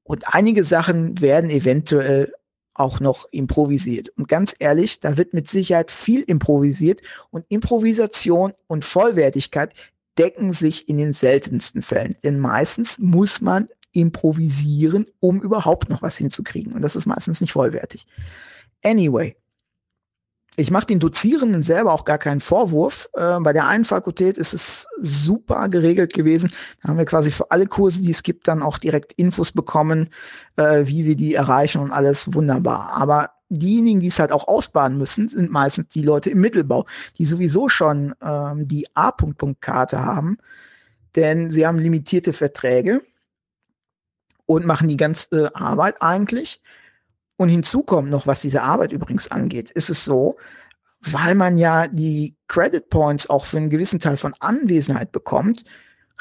und 0.04 0.34
einige 0.34 0.64
Sachen 0.64 1.22
werden 1.22 1.52
eventuell 1.52 2.34
auch 2.80 3.00
noch 3.00 3.28
improvisiert. 3.32 4.10
Und 4.18 4.28
ganz 4.28 4.56
ehrlich, 4.58 5.00
da 5.00 5.18
wird 5.18 5.34
mit 5.34 5.50
Sicherheit 5.50 5.92
viel 5.92 6.22
improvisiert 6.22 7.02
und 7.30 7.46
Improvisation 7.50 8.54
und 8.68 8.86
Vollwertigkeit 8.86 9.74
decken 10.18 10.54
sich 10.54 10.88
in 10.90 10.98
den 10.98 11.14
seltensten 11.14 11.82
Fällen. 11.82 12.16
Denn 12.24 12.40
meistens 12.40 13.00
muss 13.00 13.42
man 13.42 13.70
improvisieren, 13.92 15.08
um 15.20 15.42
überhaupt 15.42 15.90
noch 15.90 16.02
was 16.02 16.18
hinzukriegen. 16.18 16.74
Und 16.74 16.82
das 16.82 16.96
ist 16.96 17.06
meistens 17.06 17.42
nicht 17.42 17.54
vollwertig. 17.54 18.06
Anyway, 18.84 19.36
ich 20.56 20.72
mache 20.72 20.88
den 20.88 21.00
Dozierenden 21.00 21.64
selber 21.64 21.94
auch 21.94 22.06
gar 22.06 22.18
keinen 22.18 22.40
Vorwurf. 22.40 23.10
Äh, 23.14 23.40
bei 23.40 23.54
der 23.54 23.68
einen 23.68 23.86
Fakultät 23.86 24.38
ist 24.38 24.54
es 24.54 24.88
super 25.00 25.70
geregelt 25.70 26.14
gewesen. 26.14 26.52
Da 26.82 26.90
haben 26.90 26.98
wir 26.98 27.06
quasi 27.06 27.32
für 27.32 27.50
alle 27.52 27.68
Kurse, 27.68 28.02
die 28.02 28.12
es 28.12 28.24
gibt, 28.24 28.48
dann 28.48 28.62
auch 28.62 28.78
direkt 28.78 29.14
Infos 29.14 29.52
bekommen, 29.52 30.10
äh, 30.58 30.86
wie 30.86 31.06
wir 31.06 31.16
die 31.16 31.34
erreichen 31.34 31.82
und 31.82 31.92
alles 31.92 32.34
wunderbar. 32.34 32.92
Aber 32.92 33.32
diejenigen, 33.50 34.00
die 34.00 34.08
es 34.08 34.20
halt 34.20 34.32
auch 34.32 34.48
ausbaden 34.48 34.98
müssen, 34.98 35.28
sind 35.28 35.52
meistens 35.52 35.90
die 35.90 36.04
Leute 36.04 36.30
im 36.30 36.42
Mittelbau, 36.42 36.86
die 37.18 37.26
sowieso 37.26 37.70
schon 37.70 38.14
ähm, 38.22 38.68
die 38.68 38.86
A-Punkt-Punkt-Karte 38.96 40.00
haben, 40.04 40.38
denn 41.16 41.52
sie 41.52 41.66
haben 41.66 41.80
limitierte 41.80 42.34
Verträge 42.34 43.02
und 44.46 44.66
machen 44.66 44.88
die 44.88 44.98
ganze 44.98 45.56
Arbeit 45.56 46.02
eigentlich. 46.02 46.62
Und 47.40 47.48
hinzu 47.48 47.84
kommt 47.84 48.10
noch, 48.10 48.28
was 48.28 48.42
diese 48.42 48.64
Arbeit 48.64 48.92
übrigens 48.92 49.32
angeht, 49.32 49.72
ist 49.72 49.90
es 49.90 50.04
so, 50.04 50.36
weil 51.00 51.36
man 51.36 51.58
ja 51.58 51.88
die 51.88 52.36
Credit 52.50 52.90
Points 52.90 53.30
auch 53.30 53.46
für 53.46 53.56
einen 53.56 53.70
gewissen 53.70 54.00
Teil 54.00 54.18
von 54.18 54.36
Anwesenheit 54.42 55.14
bekommt, 55.14 55.64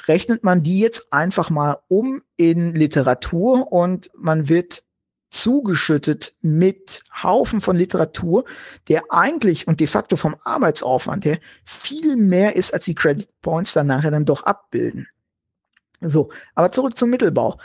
rechnet 0.06 0.44
man 0.44 0.62
die 0.62 0.78
jetzt 0.78 1.12
einfach 1.12 1.50
mal 1.50 1.78
um 1.88 2.22
in 2.36 2.72
Literatur 2.72 3.72
und 3.72 4.12
man 4.14 4.48
wird 4.48 4.84
zugeschüttet 5.30 6.36
mit 6.40 7.02
Haufen 7.20 7.60
von 7.60 7.74
Literatur, 7.74 8.44
der 8.86 9.02
eigentlich 9.10 9.66
und 9.66 9.80
de 9.80 9.88
facto 9.88 10.14
vom 10.14 10.36
Arbeitsaufwand 10.44 11.24
her 11.24 11.40
viel 11.64 12.14
mehr 12.14 12.54
ist, 12.54 12.72
als 12.72 12.84
die 12.84 12.94
Credit 12.94 13.28
Points 13.42 13.72
dann 13.72 13.88
nachher 13.88 14.12
dann 14.12 14.24
doch 14.24 14.44
abbilden. 14.44 15.08
So, 16.00 16.30
aber 16.54 16.70
zurück 16.70 16.96
zum 16.96 17.10
Mittelbau. 17.10 17.58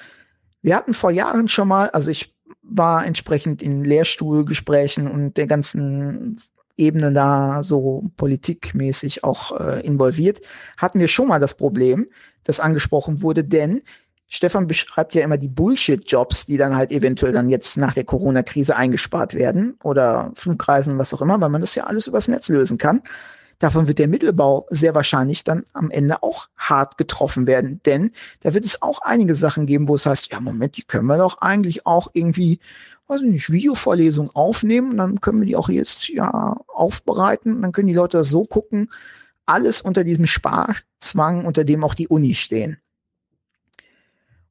Wir 0.63 0.75
hatten 0.75 0.95
vor 0.95 1.11
Jahren 1.11 1.47
schon 1.49 1.67
mal, 1.67 1.91
also 1.91 2.09
ich 2.09 2.33
war 2.63 3.05
entsprechend 3.05 3.61
in 3.61 3.83
Lehrstuhlgesprächen 3.83 5.09
und 5.09 5.37
der 5.37 5.47
ganzen 5.47 6.37
Ebene 6.75 7.11
da 7.11 7.61
so 7.61 8.09
politikmäßig 8.17 9.23
auch 9.23 9.59
äh, 9.59 9.85
involviert, 9.85 10.41
hatten 10.77 10.99
wir 10.99 11.07
schon 11.07 11.27
mal 11.27 11.39
das 11.39 11.55
Problem, 11.55 12.07
das 12.43 12.59
angesprochen 12.59 13.21
wurde, 13.21 13.43
denn 13.43 13.81
Stefan 14.27 14.65
beschreibt 14.65 15.13
ja 15.13 15.23
immer 15.23 15.37
die 15.37 15.47
Bullshit-Jobs, 15.47 16.47
die 16.47 16.57
dann 16.57 16.75
halt 16.75 16.91
eventuell 16.91 17.33
dann 17.33 17.49
jetzt 17.49 17.77
nach 17.77 17.93
der 17.93 18.03
Corona-Krise 18.03 18.75
eingespart 18.75 19.35
werden 19.35 19.77
oder 19.83 20.31
Flugreisen, 20.33 20.97
was 20.97 21.13
auch 21.13 21.21
immer, 21.21 21.39
weil 21.39 21.49
man 21.49 21.61
das 21.61 21.75
ja 21.75 21.83
alles 21.83 22.07
übers 22.07 22.27
Netz 22.27 22.49
lösen 22.49 22.79
kann. 22.79 23.03
Davon 23.59 23.87
wird 23.87 23.99
der 23.99 24.07
Mittelbau 24.07 24.67
sehr 24.69 24.95
wahrscheinlich 24.95 25.43
dann 25.43 25.63
am 25.73 25.89
Ende 25.91 26.21
auch 26.21 26.47
hart 26.57 26.97
getroffen 26.97 27.47
werden, 27.47 27.81
denn 27.85 28.11
da 28.41 28.53
wird 28.53 28.65
es 28.65 28.81
auch 28.81 28.99
einige 29.01 29.35
Sachen 29.35 29.65
geben, 29.65 29.87
wo 29.87 29.95
es 29.95 30.05
heißt, 30.05 30.31
ja 30.31 30.39
Moment, 30.39 30.77
die 30.77 30.83
können 30.83 31.07
wir 31.07 31.17
doch 31.17 31.39
eigentlich 31.39 31.85
auch 31.85 32.07
irgendwie, 32.13 32.59
weiß 33.07 33.21
ich 33.21 33.29
nicht, 33.29 33.51
Videovorlesungen 33.51 34.35
aufnehmen. 34.35 34.91
Und 34.91 34.97
dann 34.97 35.21
können 35.21 35.39
wir 35.39 35.47
die 35.47 35.55
auch 35.55 35.69
jetzt 35.69 36.09
ja 36.09 36.57
aufbereiten. 36.67 37.55
Und 37.55 37.61
dann 37.61 37.71
können 37.71 37.87
die 37.87 37.93
Leute 37.93 38.17
das 38.17 38.29
so 38.29 38.45
gucken, 38.45 38.89
alles 39.45 39.81
unter 39.81 40.03
diesem 40.03 40.25
Sparzwang, 40.25 41.45
unter 41.45 41.63
dem 41.63 41.83
auch 41.83 41.93
die 41.93 42.07
Uni 42.07 42.35
stehen. 42.35 42.77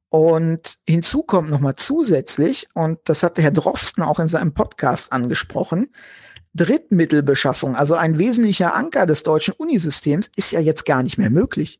Und 0.09 0.77
hinzu 0.87 1.23
kommt 1.23 1.49
nochmal 1.49 1.75
zusätzlich, 1.75 2.67
und 2.75 2.99
das 3.05 3.23
hatte 3.23 3.41
Herr 3.41 3.49
Drosten 3.49 4.03
auch 4.03 4.19
in 4.19 4.27
seinem 4.27 4.53
Podcast 4.53 5.11
angesprochen, 5.11 5.89
Drittmittelbeschaffung, 6.55 7.75
also 7.75 7.95
ein 7.95 8.19
wesentlicher 8.19 8.75
Anker 8.75 9.05
des 9.05 9.23
deutschen 9.23 9.55
Unisystems, 9.55 10.29
ist 10.35 10.51
ja 10.51 10.59
jetzt 10.59 10.85
gar 10.85 11.01
nicht 11.01 11.17
mehr 11.17 11.31
möglich. 11.31 11.79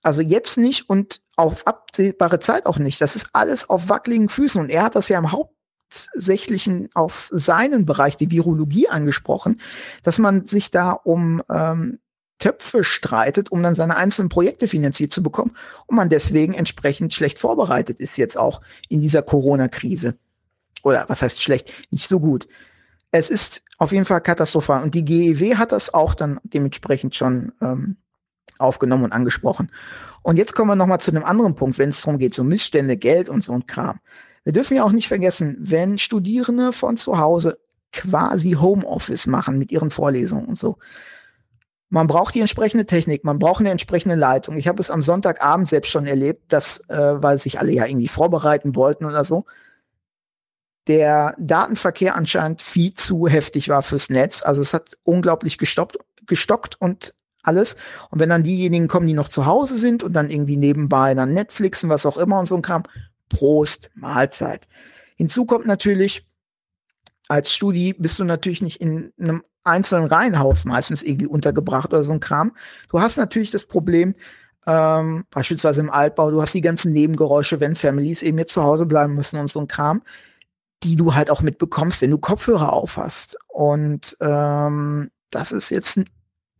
Also 0.00 0.22
jetzt 0.22 0.58
nicht 0.58 0.88
und 0.88 1.22
auf 1.36 1.66
absehbare 1.66 2.38
Zeit 2.38 2.66
auch 2.66 2.78
nicht. 2.78 3.00
Das 3.00 3.16
ist 3.16 3.30
alles 3.32 3.68
auf 3.68 3.88
wackeligen 3.88 4.28
Füßen. 4.28 4.60
Und 4.60 4.70
er 4.70 4.84
hat 4.84 4.94
das 4.94 5.08
ja 5.08 5.18
im 5.18 5.32
Hauptsächlichen 5.32 6.88
auf 6.94 7.28
seinen 7.32 7.84
Bereich, 7.84 8.16
die 8.16 8.30
Virologie, 8.30 8.88
angesprochen, 8.88 9.60
dass 10.04 10.18
man 10.18 10.46
sich 10.46 10.70
da 10.70 10.92
um 10.92 11.42
ähm, 11.50 11.98
Töpfe 12.38 12.84
streitet, 12.84 13.50
um 13.50 13.60
dann 13.64 13.74
seine 13.74 13.96
einzelnen 13.96 14.28
Projekte 14.28 14.68
finanziert 14.68 15.12
zu 15.12 15.24
bekommen 15.24 15.56
und 15.86 15.96
man 15.96 16.08
deswegen 16.08 16.54
entsprechend 16.54 17.12
schlecht 17.12 17.40
vorbereitet 17.40 17.98
ist 17.98 18.16
jetzt 18.16 18.38
auch 18.38 18.60
in 18.88 19.00
dieser 19.00 19.22
Corona-Krise. 19.22 20.16
Oder 20.84 21.06
was 21.08 21.22
heißt 21.22 21.42
schlecht? 21.42 21.72
Nicht 21.90 22.08
so 22.08 22.20
gut 22.20 22.46
es 23.10 23.30
ist 23.30 23.62
auf 23.78 23.92
jeden 23.92 24.04
Fall 24.04 24.20
katastrophal. 24.20 24.82
Und 24.82 24.94
die 24.94 25.04
GEW 25.04 25.56
hat 25.56 25.72
das 25.72 25.94
auch 25.94 26.14
dann 26.14 26.40
dementsprechend 26.42 27.14
schon 27.14 27.52
ähm, 27.60 27.96
aufgenommen 28.58 29.04
und 29.04 29.12
angesprochen. 29.12 29.70
Und 30.22 30.36
jetzt 30.36 30.54
kommen 30.54 30.70
wir 30.70 30.76
nochmal 30.76 31.00
zu 31.00 31.10
einem 31.10 31.24
anderen 31.24 31.54
Punkt, 31.54 31.78
wenn 31.78 31.90
es 31.90 32.02
darum 32.02 32.18
geht, 32.18 32.34
so 32.34 32.44
Missstände, 32.44 32.96
Geld 32.96 33.28
und 33.28 33.42
so 33.42 33.52
ein 33.52 33.66
Kram. 33.66 34.00
Wir 34.44 34.52
dürfen 34.52 34.76
ja 34.76 34.84
auch 34.84 34.92
nicht 34.92 35.08
vergessen, 35.08 35.56
wenn 35.60 35.98
Studierende 35.98 36.72
von 36.72 36.96
zu 36.96 37.18
Hause 37.18 37.58
quasi 37.92 38.52
Homeoffice 38.52 39.26
machen 39.26 39.58
mit 39.58 39.72
ihren 39.72 39.90
Vorlesungen 39.90 40.46
und 40.46 40.58
so. 40.58 40.78
Man 41.90 42.06
braucht 42.06 42.34
die 42.34 42.40
entsprechende 42.40 42.84
Technik, 42.84 43.24
man 43.24 43.38
braucht 43.38 43.60
eine 43.60 43.70
entsprechende 43.70 44.14
Leitung. 44.14 44.58
Ich 44.58 44.68
habe 44.68 44.80
es 44.80 44.90
am 44.90 45.00
Sonntagabend 45.00 45.68
selbst 45.68 45.90
schon 45.90 46.06
erlebt, 46.06 46.52
dass, 46.52 46.80
äh, 46.88 47.22
weil 47.22 47.38
sich 47.38 47.58
alle 47.58 47.72
ja 47.72 47.86
irgendwie 47.86 48.08
vorbereiten 48.08 48.76
wollten 48.76 49.06
oder 49.06 49.24
so, 49.24 49.46
der 50.88 51.34
Datenverkehr 51.38 52.16
anscheinend 52.16 52.62
viel 52.62 52.94
zu 52.94 53.28
heftig 53.28 53.68
war 53.68 53.82
fürs 53.82 54.08
Netz. 54.08 54.42
Also 54.42 54.62
es 54.62 54.72
hat 54.72 54.96
unglaublich 55.04 55.58
gestoppt, 55.58 55.98
gestockt 56.26 56.80
und 56.80 57.14
alles. 57.42 57.76
Und 58.10 58.18
wenn 58.20 58.30
dann 58.30 58.42
diejenigen 58.42 58.88
kommen, 58.88 59.06
die 59.06 59.14
noch 59.14 59.28
zu 59.28 59.46
Hause 59.46 59.78
sind 59.78 60.02
und 60.02 60.14
dann 60.14 60.30
irgendwie 60.30 60.56
nebenbei 60.56 61.14
dann 61.14 61.34
Netflixen, 61.34 61.90
was 61.90 62.06
auch 62.06 62.16
immer 62.16 62.38
und 62.38 62.46
so 62.46 62.56
ein 62.56 62.62
Kram, 62.62 62.84
Prost, 63.28 63.90
Mahlzeit. 63.94 64.66
Hinzu 65.16 65.44
kommt 65.44 65.66
natürlich, 65.66 66.26
als 67.28 67.52
Studi 67.52 67.92
bist 67.92 68.18
du 68.18 68.24
natürlich 68.24 68.62
nicht 68.62 68.80
in 68.80 69.12
einem 69.20 69.44
einzelnen 69.64 70.06
Reihenhaus 70.06 70.64
meistens 70.64 71.02
irgendwie 71.02 71.26
untergebracht 71.26 71.92
oder 71.92 72.02
so 72.02 72.12
ein 72.12 72.20
Kram. 72.20 72.56
Du 72.88 73.00
hast 73.00 73.18
natürlich 73.18 73.50
das 73.50 73.66
Problem, 73.66 74.14
ähm, 74.66 75.26
beispielsweise 75.30 75.82
im 75.82 75.90
Altbau, 75.90 76.30
du 76.30 76.40
hast 76.40 76.54
die 76.54 76.62
ganzen 76.62 76.92
Nebengeräusche, 76.92 77.60
wenn 77.60 77.74
Families 77.74 78.22
eben 78.22 78.38
jetzt 78.38 78.54
zu 78.54 78.62
Hause 78.62 78.86
bleiben 78.86 79.14
müssen 79.14 79.38
und 79.38 79.48
so 79.48 79.60
ein 79.60 79.68
Kram 79.68 80.02
die 80.82 80.96
du 80.96 81.14
halt 81.14 81.30
auch 81.30 81.42
mitbekommst, 81.42 82.02
wenn 82.02 82.10
du 82.10 82.18
Kopfhörer 82.18 82.72
aufhast. 82.72 83.38
Und 83.48 84.16
ähm, 84.20 85.10
das 85.30 85.52
ist 85.52 85.70
jetzt 85.70 86.00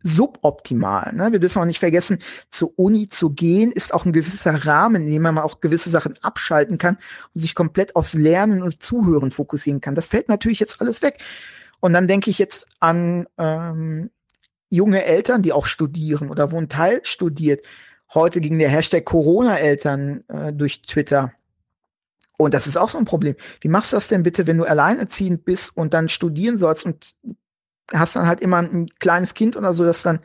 suboptimal. 0.01 1.13
Ne? 1.13 1.31
Wir 1.31 1.39
dürfen 1.39 1.61
auch 1.61 1.65
nicht 1.65 1.79
vergessen, 1.79 2.19
zur 2.49 2.77
Uni 2.77 3.07
zu 3.09 3.31
gehen, 3.31 3.71
ist 3.71 3.93
auch 3.93 4.05
ein 4.05 4.13
gewisser 4.13 4.65
Rahmen, 4.65 5.03
in 5.03 5.11
dem 5.11 5.21
man 5.21 5.37
auch 5.37 5.59
gewisse 5.61 5.89
Sachen 5.89 6.15
abschalten 6.21 6.77
kann 6.77 6.97
und 7.33 7.41
sich 7.41 7.55
komplett 7.55 7.95
aufs 7.95 8.13
Lernen 8.13 8.61
und 8.61 8.81
Zuhören 8.81 9.31
fokussieren 9.31 9.81
kann. 9.81 9.95
Das 9.95 10.07
fällt 10.07 10.29
natürlich 10.29 10.59
jetzt 10.59 10.81
alles 10.81 11.01
weg. 11.01 11.19
Und 11.81 11.93
dann 11.93 12.07
denke 12.07 12.29
ich 12.29 12.39
jetzt 12.39 12.67
an 12.79 13.27
ähm, 13.37 14.09
junge 14.69 15.03
Eltern, 15.05 15.41
die 15.41 15.53
auch 15.53 15.65
studieren 15.65 16.29
oder 16.29 16.51
wo 16.51 16.57
ein 16.57 16.69
Teil 16.69 17.01
studiert. 17.03 17.65
Heute 18.13 18.41
ging 18.41 18.57
der 18.57 18.69
Hashtag 18.69 19.05
Corona-Eltern 19.05 20.23
äh, 20.29 20.53
durch 20.53 20.81
Twitter. 20.81 21.33
Und 22.41 22.53
das 22.53 22.67
ist 22.67 22.77
auch 22.77 22.87
so 22.87 22.97
ein 22.97 23.03
Problem. 23.03 23.35
Wie 23.59 23.67
machst 23.67 23.91
du 23.91 23.97
das 23.97 24.07
denn 24.07 24.23
bitte, 24.23 24.47
wenn 24.47 24.57
du 24.57 24.63
alleinerziehend 24.63 25.43
bist 25.43 25.75
und 25.75 25.93
dann 25.93 26.07
studieren 26.07 26.55
sollst 26.55 26.85
und 26.85 27.13
hast 27.93 28.15
dann 28.15 28.27
halt 28.27 28.39
immer 28.39 28.59
ein 28.59 28.87
kleines 28.99 29.33
Kind 29.33 29.57
oder 29.57 29.73
so, 29.73 29.83
das 29.83 30.03
dann 30.03 30.19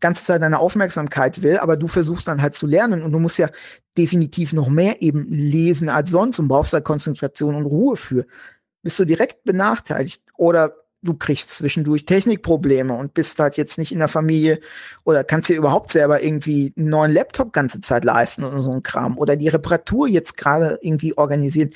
ganze 0.00 0.22
Zeit 0.22 0.42
deine 0.42 0.58
Aufmerksamkeit 0.58 1.42
will, 1.42 1.56
aber 1.56 1.78
du 1.78 1.88
versuchst 1.88 2.28
dann 2.28 2.42
halt 2.42 2.54
zu 2.54 2.66
lernen 2.66 3.02
und 3.02 3.10
du 3.12 3.18
musst 3.18 3.38
ja 3.38 3.48
definitiv 3.96 4.52
noch 4.52 4.68
mehr 4.68 5.00
eben 5.00 5.32
lesen 5.32 5.88
als 5.88 6.10
sonst 6.10 6.38
und 6.38 6.48
brauchst 6.48 6.74
da 6.74 6.82
Konzentration 6.82 7.54
und 7.54 7.64
Ruhe 7.64 7.96
für. 7.96 8.26
bist 8.82 8.98
du 8.98 9.06
direkt 9.06 9.44
benachteiligt. 9.44 10.22
Oder 10.36 10.76
du 11.02 11.14
kriegst 11.14 11.50
zwischendurch 11.50 12.04
Technikprobleme 12.04 12.94
und 12.94 13.14
bist 13.14 13.38
halt 13.38 13.56
jetzt 13.56 13.78
nicht 13.78 13.92
in 13.92 13.98
der 13.98 14.08
Familie 14.08 14.60
oder 15.04 15.24
kannst 15.24 15.48
dir 15.48 15.56
überhaupt 15.56 15.92
selber 15.92 16.22
irgendwie 16.22 16.72
einen 16.76 16.88
neuen 16.88 17.12
Laptop 17.12 17.52
ganze 17.52 17.80
Zeit 17.80 18.04
leisten 18.04 18.44
oder 18.44 18.60
so 18.60 18.72
ein 18.72 18.82
Kram 18.82 19.18
oder 19.18 19.36
die 19.36 19.48
Reparatur 19.48 20.08
jetzt 20.08 20.36
gerade 20.36 20.78
irgendwie 20.82 21.16
organisieren. 21.16 21.70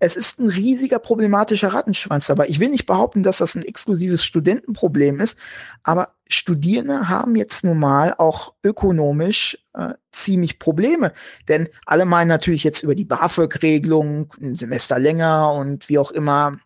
Es 0.00 0.16
ist 0.16 0.38
ein 0.38 0.48
riesiger 0.48 1.00
problematischer 1.00 1.74
Rattenschwanz 1.74 2.28
dabei. 2.28 2.46
Ich 2.48 2.60
will 2.60 2.70
nicht 2.70 2.86
behaupten, 2.86 3.24
dass 3.24 3.38
das 3.38 3.56
ein 3.56 3.64
exklusives 3.64 4.24
Studentenproblem 4.24 5.20
ist, 5.20 5.36
aber 5.82 6.10
Studierende 6.28 7.08
haben 7.08 7.34
jetzt 7.34 7.64
nun 7.64 7.80
mal 7.80 8.14
auch 8.16 8.54
ökonomisch 8.62 9.58
äh, 9.74 9.94
ziemlich 10.12 10.60
Probleme. 10.60 11.12
Denn 11.48 11.68
alle 11.84 12.04
meinen 12.04 12.28
natürlich 12.28 12.62
jetzt 12.62 12.84
über 12.84 12.94
die 12.94 13.04
BAföG-Regelung, 13.04 14.32
ein 14.40 14.54
Semester 14.54 15.00
länger 15.00 15.52
und 15.52 15.88
wie 15.88 15.98
auch 15.98 16.12
immer 16.12 16.58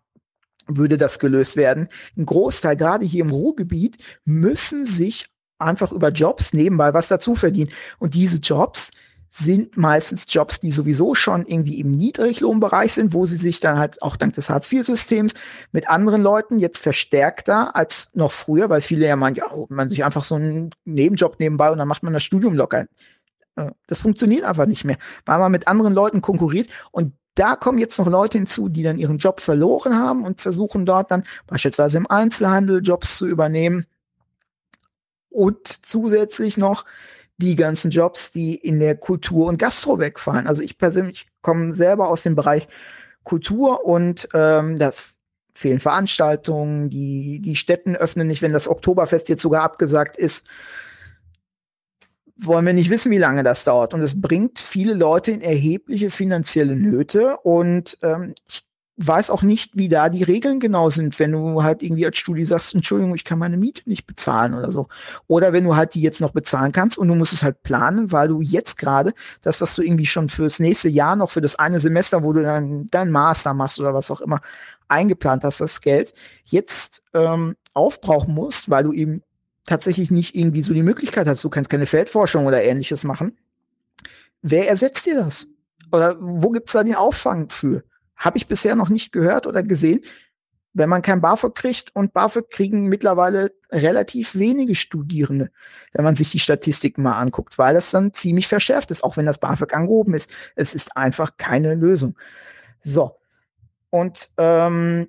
würde 0.66 0.98
das 0.98 1.18
gelöst 1.18 1.56
werden. 1.56 1.88
Ein 2.16 2.26
Großteil, 2.26 2.76
gerade 2.76 3.04
hier 3.04 3.24
im 3.24 3.30
Ruhrgebiet, 3.30 3.96
müssen 4.24 4.86
sich 4.86 5.26
einfach 5.58 5.92
über 5.92 6.08
Jobs 6.10 6.52
nebenbei 6.52 6.92
was 6.94 7.08
dazu 7.08 7.34
verdienen. 7.34 7.70
Und 7.98 8.14
diese 8.14 8.38
Jobs, 8.38 8.90
sind 9.34 9.78
meistens 9.78 10.26
Jobs, 10.28 10.60
die 10.60 10.70
sowieso 10.70 11.14
schon 11.14 11.46
irgendwie 11.46 11.80
im 11.80 11.90
Niedriglohnbereich 11.90 12.92
sind, 12.92 13.14
wo 13.14 13.24
sie 13.24 13.38
sich 13.38 13.60
dann 13.60 13.78
halt 13.78 14.02
auch 14.02 14.16
dank 14.16 14.34
des 14.34 14.50
Hartz-IV-Systems 14.50 15.32
mit 15.72 15.88
anderen 15.88 16.22
Leuten 16.22 16.58
jetzt 16.58 16.82
verstärkter 16.82 17.74
als 17.74 18.10
noch 18.12 18.30
früher, 18.30 18.68
weil 18.68 18.82
viele 18.82 19.06
ja 19.06 19.16
meinen, 19.16 19.36
ja, 19.36 19.46
man 19.70 19.88
sich 19.88 20.04
einfach 20.04 20.24
so 20.24 20.34
einen 20.34 20.70
Nebenjob 20.84 21.40
nebenbei 21.40 21.70
und 21.70 21.78
dann 21.78 21.88
macht 21.88 22.02
man 22.02 22.12
das 22.12 22.22
Studium 22.22 22.54
locker. 22.54 22.86
Das 23.86 24.00
funktioniert 24.00 24.44
einfach 24.44 24.66
nicht 24.66 24.84
mehr, 24.84 24.98
weil 25.24 25.38
man 25.38 25.52
mit 25.52 25.66
anderen 25.66 25.94
Leuten 25.94 26.20
konkurriert 26.20 26.68
und 26.90 27.14
da 27.34 27.56
kommen 27.56 27.78
jetzt 27.78 27.98
noch 27.98 28.06
Leute 28.06 28.38
hinzu, 28.38 28.68
die 28.68 28.82
dann 28.82 28.98
ihren 28.98 29.18
Job 29.18 29.40
verloren 29.40 29.96
haben 29.96 30.24
und 30.24 30.40
versuchen 30.40 30.84
dort 30.84 31.10
dann 31.10 31.24
beispielsweise 31.46 31.98
im 31.98 32.10
Einzelhandel 32.10 32.82
Jobs 32.82 33.18
zu 33.18 33.26
übernehmen 33.26 33.86
und 35.30 35.66
zusätzlich 35.66 36.56
noch 36.56 36.84
die 37.38 37.56
ganzen 37.56 37.90
Jobs, 37.90 38.30
die 38.30 38.54
in 38.54 38.78
der 38.78 38.96
Kultur 38.96 39.48
und 39.48 39.58
Gastro 39.58 39.98
wegfallen. 39.98 40.46
Also 40.46 40.62
ich 40.62 40.78
persönlich 40.78 41.26
komme 41.40 41.72
selber 41.72 42.08
aus 42.08 42.22
dem 42.22 42.36
Bereich 42.36 42.68
Kultur 43.24 43.84
und 43.84 44.28
ähm, 44.34 44.78
da 44.78 44.92
fehlen 45.54 45.80
Veranstaltungen, 45.80 46.90
die, 46.90 47.40
die 47.40 47.56
Städten 47.56 47.96
öffnen 47.96 48.26
nicht, 48.26 48.42
wenn 48.42 48.52
das 48.52 48.68
Oktoberfest 48.68 49.28
jetzt 49.28 49.42
sogar 49.42 49.62
abgesagt 49.62 50.16
ist. 50.16 50.46
Wollen 52.36 52.66
wir 52.66 52.72
nicht 52.72 52.90
wissen, 52.90 53.12
wie 53.12 53.18
lange 53.18 53.42
das 53.42 53.64
dauert. 53.64 53.94
Und 53.94 54.00
es 54.00 54.20
bringt 54.20 54.58
viele 54.58 54.94
Leute 54.94 55.32
in 55.32 55.40
erhebliche 55.42 56.10
finanzielle 56.10 56.76
Nöte. 56.76 57.36
Und 57.38 57.98
ähm, 58.02 58.34
ich 58.48 58.64
weiß 58.96 59.30
auch 59.30 59.42
nicht, 59.42 59.76
wie 59.76 59.88
da 59.88 60.08
die 60.08 60.22
Regeln 60.22 60.60
genau 60.60 60.90
sind, 60.90 61.18
wenn 61.18 61.32
du 61.32 61.62
halt 61.62 61.82
irgendwie 61.82 62.04
als 62.04 62.18
Studi 62.18 62.44
sagst, 62.44 62.74
Entschuldigung, 62.74 63.14
ich 63.14 63.24
kann 63.24 63.38
meine 63.38 63.56
Miete 63.56 63.82
nicht 63.86 64.06
bezahlen 64.06 64.54
oder 64.54 64.70
so. 64.70 64.88
Oder 65.26 65.52
wenn 65.52 65.64
du 65.64 65.76
halt 65.76 65.94
die 65.94 66.02
jetzt 66.02 66.20
noch 66.20 66.32
bezahlen 66.32 66.72
kannst 66.72 66.98
und 66.98 67.08
du 67.08 67.14
musst 67.14 67.32
es 67.32 67.42
halt 67.42 67.62
planen, 67.62 68.12
weil 68.12 68.28
du 68.28 68.40
jetzt 68.40 68.76
gerade 68.76 69.14
das, 69.40 69.60
was 69.60 69.74
du 69.74 69.82
irgendwie 69.82 70.06
schon 70.06 70.28
fürs 70.28 70.60
nächste 70.60 70.88
Jahr 70.88 71.16
noch 71.16 71.30
für 71.30 71.40
das 71.40 71.58
eine 71.58 71.78
Semester, 71.78 72.22
wo 72.22 72.32
du 72.32 72.42
dann 72.42 72.84
dein 72.90 73.10
Master 73.10 73.54
machst 73.54 73.80
oder 73.80 73.94
was 73.94 74.10
auch 74.10 74.20
immer, 74.20 74.40
eingeplant 74.88 75.42
hast, 75.44 75.60
das 75.60 75.80
Geld, 75.80 76.12
jetzt 76.44 77.02
ähm, 77.14 77.56
aufbrauchen 77.72 78.34
musst, 78.34 78.68
weil 78.68 78.84
du 78.84 78.92
eben 78.92 79.22
tatsächlich 79.66 80.10
nicht 80.10 80.34
irgendwie 80.34 80.62
so 80.62 80.74
die 80.74 80.82
Möglichkeit 80.82 81.26
hast, 81.26 81.44
du 81.44 81.50
kannst 81.50 81.70
keine 81.70 81.86
Feldforschung 81.86 82.46
oder 82.46 82.62
ähnliches 82.62 83.04
machen. 83.04 83.38
Wer 84.42 84.68
ersetzt 84.68 85.06
dir 85.06 85.14
das? 85.14 85.48
Oder 85.92 86.16
wo 86.20 86.50
gibt's 86.50 86.72
da 86.72 86.82
den 86.82 86.94
Auffang 86.94 87.48
für? 87.48 87.84
Habe 88.16 88.38
ich 88.38 88.46
bisher 88.46 88.76
noch 88.76 88.88
nicht 88.88 89.12
gehört 89.12 89.46
oder 89.46 89.62
gesehen. 89.62 90.00
Wenn 90.74 90.88
man 90.88 91.02
kein 91.02 91.20
BAföG 91.20 91.54
kriegt 91.54 91.94
und 91.94 92.14
BAföG 92.14 92.48
kriegen 92.50 92.86
mittlerweile 92.86 93.52
relativ 93.70 94.34
wenige 94.34 94.74
Studierende, 94.74 95.50
wenn 95.92 96.04
man 96.04 96.16
sich 96.16 96.30
die 96.30 96.38
Statistiken 96.38 97.02
mal 97.02 97.18
anguckt, 97.18 97.58
weil 97.58 97.74
das 97.74 97.90
dann 97.90 98.14
ziemlich 98.14 98.48
verschärft 98.48 98.90
ist, 98.90 99.04
auch 99.04 99.18
wenn 99.18 99.26
das 99.26 99.38
BAföG 99.38 99.74
angehoben 99.74 100.14
ist. 100.14 100.30
Es 100.56 100.74
ist 100.74 100.96
einfach 100.96 101.36
keine 101.36 101.74
Lösung. 101.74 102.16
So. 102.80 103.16
Und 103.90 104.30
ähm, 104.38 105.08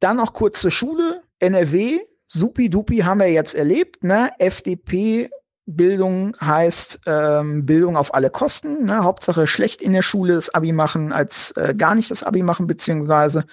dann 0.00 0.16
noch 0.16 0.32
kurz 0.32 0.60
zur 0.60 0.70
Schule. 0.70 1.22
NRW, 1.38 2.00
supi-dupi 2.30 2.98
haben 2.98 3.20
wir 3.20 3.30
jetzt 3.30 3.54
erlebt, 3.54 4.04
ne? 4.04 4.30
FDP 4.38 5.30
Bildung 5.66 6.36
heißt 6.40 7.02
ähm, 7.06 7.64
Bildung 7.64 7.96
auf 7.96 8.14
alle 8.14 8.30
Kosten. 8.30 8.86
Ne? 8.86 9.04
Hauptsache 9.04 9.46
schlecht 9.46 9.80
in 9.80 9.92
der 9.92 10.02
Schule 10.02 10.34
das 10.34 10.52
Abi 10.52 10.72
machen, 10.72 11.12
als 11.12 11.52
äh, 11.52 11.74
gar 11.76 11.94
nicht 11.94 12.10
das 12.10 12.22
Abi 12.22 12.42
machen, 12.42 12.66
beziehungsweise 12.66 13.44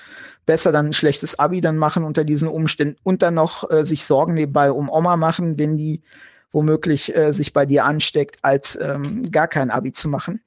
besser 0.46 0.72
dann 0.72 0.88
ein 0.88 0.94
schlechtes 0.94 1.38
Abi 1.38 1.62
dann 1.62 1.78
machen 1.78 2.04
unter 2.04 2.24
diesen 2.24 2.48
Umständen 2.48 2.98
und 3.04 3.22
dann 3.22 3.36
noch 3.36 3.70
äh, 3.70 3.86
sich 3.86 4.06
Sorgen 4.06 4.34
nebenbei 4.34 4.72
um 4.72 4.90
Oma 4.90 5.18
machen, 5.18 5.60
wenn 5.60 5.78
die 5.78 6.02
womöglich 6.52 7.16
äh, 7.16 7.34
sich 7.34 7.54
bei 7.54 7.66
dir 7.66 7.86
ansteckt, 7.86 8.38
als 8.42 8.78
ähm, 8.82 9.30
gar 9.32 9.48
kein 9.48 9.70
Abi 9.70 9.92
zu 9.92 10.10
machen. 10.10 10.42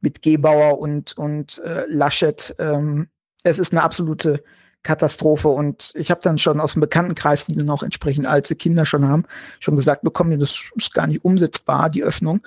Mit 0.00 0.22
Gebauer 0.22 0.78
und, 0.78 1.16
und 1.16 1.58
äh, 1.58 1.84
Laschet. 1.86 2.56
Ähm, 2.58 3.08
es 3.44 3.58
ist 3.58 3.72
eine 3.72 3.82
absolute 3.82 4.42
Katastrophe. 4.82 5.48
Und 5.48 5.92
ich 5.94 6.10
habe 6.10 6.20
dann 6.22 6.38
schon 6.38 6.60
aus 6.60 6.72
dem 6.72 6.80
Bekanntenkreis, 6.80 7.44
die 7.46 7.56
dann 7.56 7.70
auch 7.70 7.82
entsprechend 7.82 8.26
alte 8.26 8.56
Kinder 8.56 8.86
schon 8.86 9.06
haben, 9.06 9.24
schon 9.58 9.76
gesagt 9.76 10.02
bekommen, 10.02 10.38
das 10.38 10.70
ist 10.76 10.94
gar 10.94 11.06
nicht 11.06 11.24
umsetzbar, 11.24 11.90
die 11.90 12.02
Öffnung, 12.02 12.40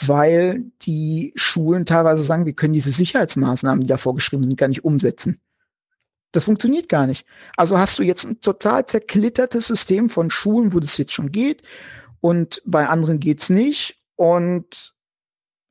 weil 0.00 0.64
die 0.82 1.32
Schulen 1.36 1.86
teilweise 1.86 2.24
sagen, 2.24 2.46
wir 2.46 2.54
können 2.54 2.74
diese 2.74 2.90
Sicherheitsmaßnahmen, 2.90 3.82
die 3.82 3.86
da 3.86 3.96
vorgeschrieben 3.96 4.44
sind, 4.44 4.56
gar 4.56 4.68
nicht 4.68 4.84
umsetzen. 4.84 5.40
Das 6.32 6.44
funktioniert 6.44 6.88
gar 6.88 7.06
nicht. 7.06 7.26
Also 7.56 7.78
hast 7.78 7.98
du 7.98 8.02
jetzt 8.02 8.26
ein 8.26 8.40
total 8.40 8.86
zerklittertes 8.86 9.68
System 9.68 10.08
von 10.08 10.30
Schulen, 10.30 10.74
wo 10.74 10.80
das 10.80 10.98
jetzt 10.98 11.12
schon 11.12 11.30
geht 11.30 11.62
und 12.20 12.60
bei 12.64 12.88
anderen 12.88 13.20
geht's 13.20 13.50
nicht. 13.50 14.00
Und 14.16 14.94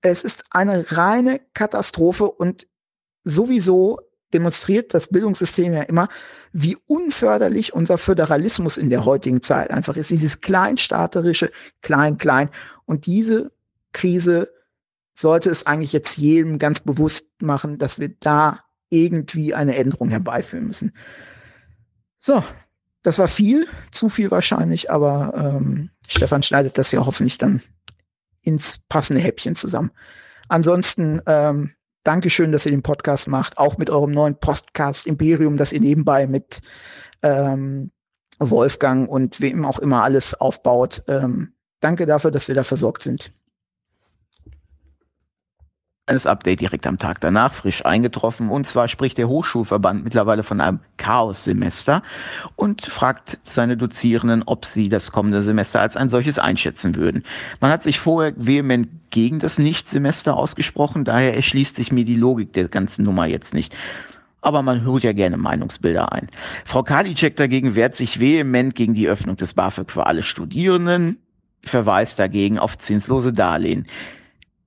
es 0.01 0.23
ist 0.23 0.43
eine 0.51 0.91
reine 0.91 1.41
Katastrophe 1.53 2.29
und 2.31 2.67
sowieso 3.23 3.99
demonstriert 4.33 4.93
das 4.93 5.07
Bildungssystem 5.07 5.73
ja 5.73 5.83
immer, 5.83 6.09
wie 6.51 6.77
unförderlich 6.87 7.73
unser 7.73 7.97
Föderalismus 7.97 8.77
in 8.77 8.89
der 8.89 9.05
heutigen 9.05 9.41
Zeit 9.41 9.71
einfach 9.71 9.95
ist. 9.95 10.11
Dieses 10.11 10.41
kleinstaaterische 10.41 11.51
Klein, 11.81 12.17
Klein. 12.17 12.49
Und 12.85 13.05
diese 13.05 13.51
Krise 13.91 14.49
sollte 15.13 15.49
es 15.49 15.65
eigentlich 15.65 15.93
jetzt 15.93 16.17
jedem 16.17 16.59
ganz 16.59 16.79
bewusst 16.79 17.29
machen, 17.41 17.77
dass 17.77 17.99
wir 17.99 18.09
da 18.09 18.59
irgendwie 18.89 19.53
eine 19.53 19.75
Änderung 19.75 20.09
herbeiführen 20.09 20.67
müssen. 20.67 20.93
So, 22.19 22.43
das 23.01 23.19
war 23.19 23.27
viel, 23.27 23.67
zu 23.91 24.09
viel 24.09 24.31
wahrscheinlich, 24.31 24.89
aber 24.91 25.33
ähm, 25.35 25.89
Stefan 26.07 26.43
schneidet 26.43 26.77
das 26.77 26.91
ja 26.91 27.05
hoffentlich 27.05 27.37
dann 27.37 27.61
ins 28.41 28.79
passende 28.89 29.21
Häppchen 29.21 29.55
zusammen. 29.55 29.91
Ansonsten 30.47 31.21
ähm, 31.25 31.71
Dankeschön, 32.03 32.51
dass 32.51 32.65
ihr 32.65 32.71
den 32.71 32.83
Podcast 32.83 33.27
macht, 33.27 33.57
auch 33.57 33.77
mit 33.77 33.89
eurem 33.89 34.11
neuen 34.11 34.35
Podcast 34.35 35.07
Imperium, 35.07 35.57
das 35.57 35.71
ihr 35.71 35.79
nebenbei 35.79 36.27
mit 36.27 36.61
ähm, 37.21 37.91
Wolfgang 38.39 39.09
und 39.09 39.39
wem 39.39 39.65
auch 39.65 39.79
immer 39.79 40.03
alles 40.03 40.33
aufbaut. 40.33 41.03
Ähm, 41.07 41.53
danke 41.79 42.05
dafür, 42.05 42.31
dass 42.31 42.47
wir 42.47 42.55
da 42.55 42.63
versorgt 42.63 43.03
sind 43.03 43.31
eines 46.05 46.25
Update 46.25 46.59
direkt 46.59 46.85
am 46.85 46.97
Tag 46.97 47.21
danach 47.21 47.53
frisch 47.53 47.85
eingetroffen. 47.85 48.49
Und 48.49 48.67
zwar 48.67 48.89
spricht 48.89 49.17
der 49.17 49.29
Hochschulverband 49.29 50.03
mittlerweile 50.03 50.43
von 50.43 50.59
einem 50.59 50.79
Chaos-Semester 50.97 52.03
und 52.57 52.81
fragt 52.81 53.39
seine 53.43 53.77
Dozierenden, 53.77 54.43
ob 54.45 54.65
sie 54.65 54.89
das 54.89 55.13
kommende 55.13 55.41
Semester 55.41 55.79
als 55.79 55.95
ein 55.95 56.09
solches 56.09 56.39
einschätzen 56.39 56.95
würden. 56.95 57.23
Man 57.61 57.71
hat 57.71 57.83
sich 57.83 57.99
vorher 57.99 58.33
vehement 58.35 58.89
gegen 59.11 59.39
das 59.39 59.59
Nicht-Semester 59.59 60.35
ausgesprochen, 60.35 61.05
daher 61.05 61.35
erschließt 61.35 61.77
sich 61.77 61.91
mir 61.93 62.03
die 62.03 62.15
Logik 62.15 62.51
der 62.51 62.67
ganzen 62.67 63.05
Nummer 63.05 63.25
jetzt 63.25 63.53
nicht. 63.53 63.73
Aber 64.41 64.61
man 64.61 64.81
hört 64.81 65.03
ja 65.03 65.13
gerne 65.13 65.37
Meinungsbilder 65.37 66.11
ein. 66.11 66.27
Frau 66.65 66.83
Karliczek 66.83 67.37
dagegen 67.37 67.75
wehrt 67.75 67.95
sich 67.95 68.19
vehement 68.19 68.75
gegen 68.75 68.93
die 68.93 69.07
Öffnung 69.07 69.37
des 69.37 69.53
BAföG 69.53 69.89
für 69.89 70.05
alle 70.05 70.23
Studierenden, 70.23 71.19
verweist 71.63 72.19
dagegen 72.19 72.59
auf 72.59 72.77
zinslose 72.77 73.31
Darlehen 73.31 73.87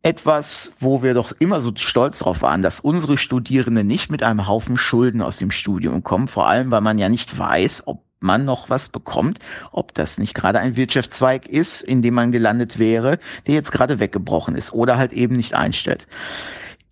etwas, 0.06 0.72
wo 0.78 1.02
wir 1.02 1.14
doch 1.14 1.32
immer 1.40 1.60
so 1.60 1.72
stolz 1.74 2.20
drauf 2.20 2.40
waren, 2.40 2.62
dass 2.62 2.78
unsere 2.78 3.18
Studierenden 3.18 3.88
nicht 3.88 4.08
mit 4.08 4.22
einem 4.22 4.46
Haufen 4.46 4.76
Schulden 4.76 5.20
aus 5.20 5.38
dem 5.38 5.50
Studium 5.50 6.04
kommen, 6.04 6.28
vor 6.28 6.46
allem 6.46 6.70
weil 6.70 6.80
man 6.80 6.96
ja 6.96 7.08
nicht 7.08 7.36
weiß, 7.36 7.82
ob 7.86 8.04
man 8.20 8.44
noch 8.44 8.70
was 8.70 8.88
bekommt, 8.88 9.40
ob 9.72 9.94
das 9.94 10.18
nicht 10.18 10.32
gerade 10.32 10.60
ein 10.60 10.76
Wirtschaftszweig 10.76 11.48
ist, 11.48 11.82
in 11.82 12.02
dem 12.02 12.14
man 12.14 12.30
gelandet 12.30 12.78
wäre, 12.78 13.18
der 13.48 13.54
jetzt 13.54 13.72
gerade 13.72 13.98
weggebrochen 13.98 14.54
ist 14.54 14.72
oder 14.72 14.96
halt 14.96 15.12
eben 15.12 15.34
nicht 15.34 15.54
einstellt. 15.54 16.06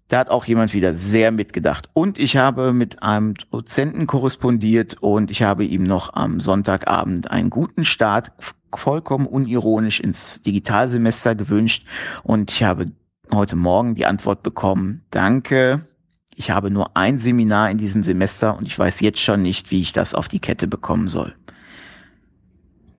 Da 0.09 0.19
hat 0.19 0.29
auch 0.29 0.45
jemand 0.45 0.75
wieder 0.75 0.95
sehr 0.95 1.31
mitgedacht. 1.31 1.89
Und 1.95 2.19
ich 2.19 2.37
habe 2.37 2.73
mit 2.73 3.05
einem 3.05 3.35
Dozenten 3.53 4.09
korrespondiert 4.09 4.97
und 5.01 5.31
ich 5.31 5.45
habe 5.45 5.65
ihm 5.65 5.85
noch 5.85 6.15
am 6.15 6.41
Sonntagabend 6.41 7.31
einen 7.31 7.51
guten 7.51 7.85
Start 7.85 8.33
vollkommen 8.75 9.27
unironisch 9.27 10.01
ins 10.01 10.43
Digitalsemester 10.43 11.37
gewünscht 11.37 11.87
und 12.25 12.51
ich 12.51 12.65
habe 12.65 12.87
heute 13.33 13.57
Morgen 13.57 13.95
die 13.95 14.07
Antwort 14.07 14.43
bekommen, 14.43 15.05
danke, 15.11 15.87
Ich 16.37 16.51
habe 16.51 16.71
nur 16.71 16.97
ein 16.97 17.19
Seminar 17.19 17.71
in 17.71 17.79
diesem 17.79 18.03
Semester 18.03 18.57
und 18.57 18.67
ich 18.67 18.79
weiß 18.79 19.01
jetzt 19.01 19.21
schon 19.21 19.43
nicht, 19.43 19.71
wie 19.71 19.81
ich 19.81 19.93
das 19.93 20.15
auf 20.15 20.29
die 20.29 20.41
Kette 20.41 20.67
bekommen 20.67 21.09
soll. 21.09 21.35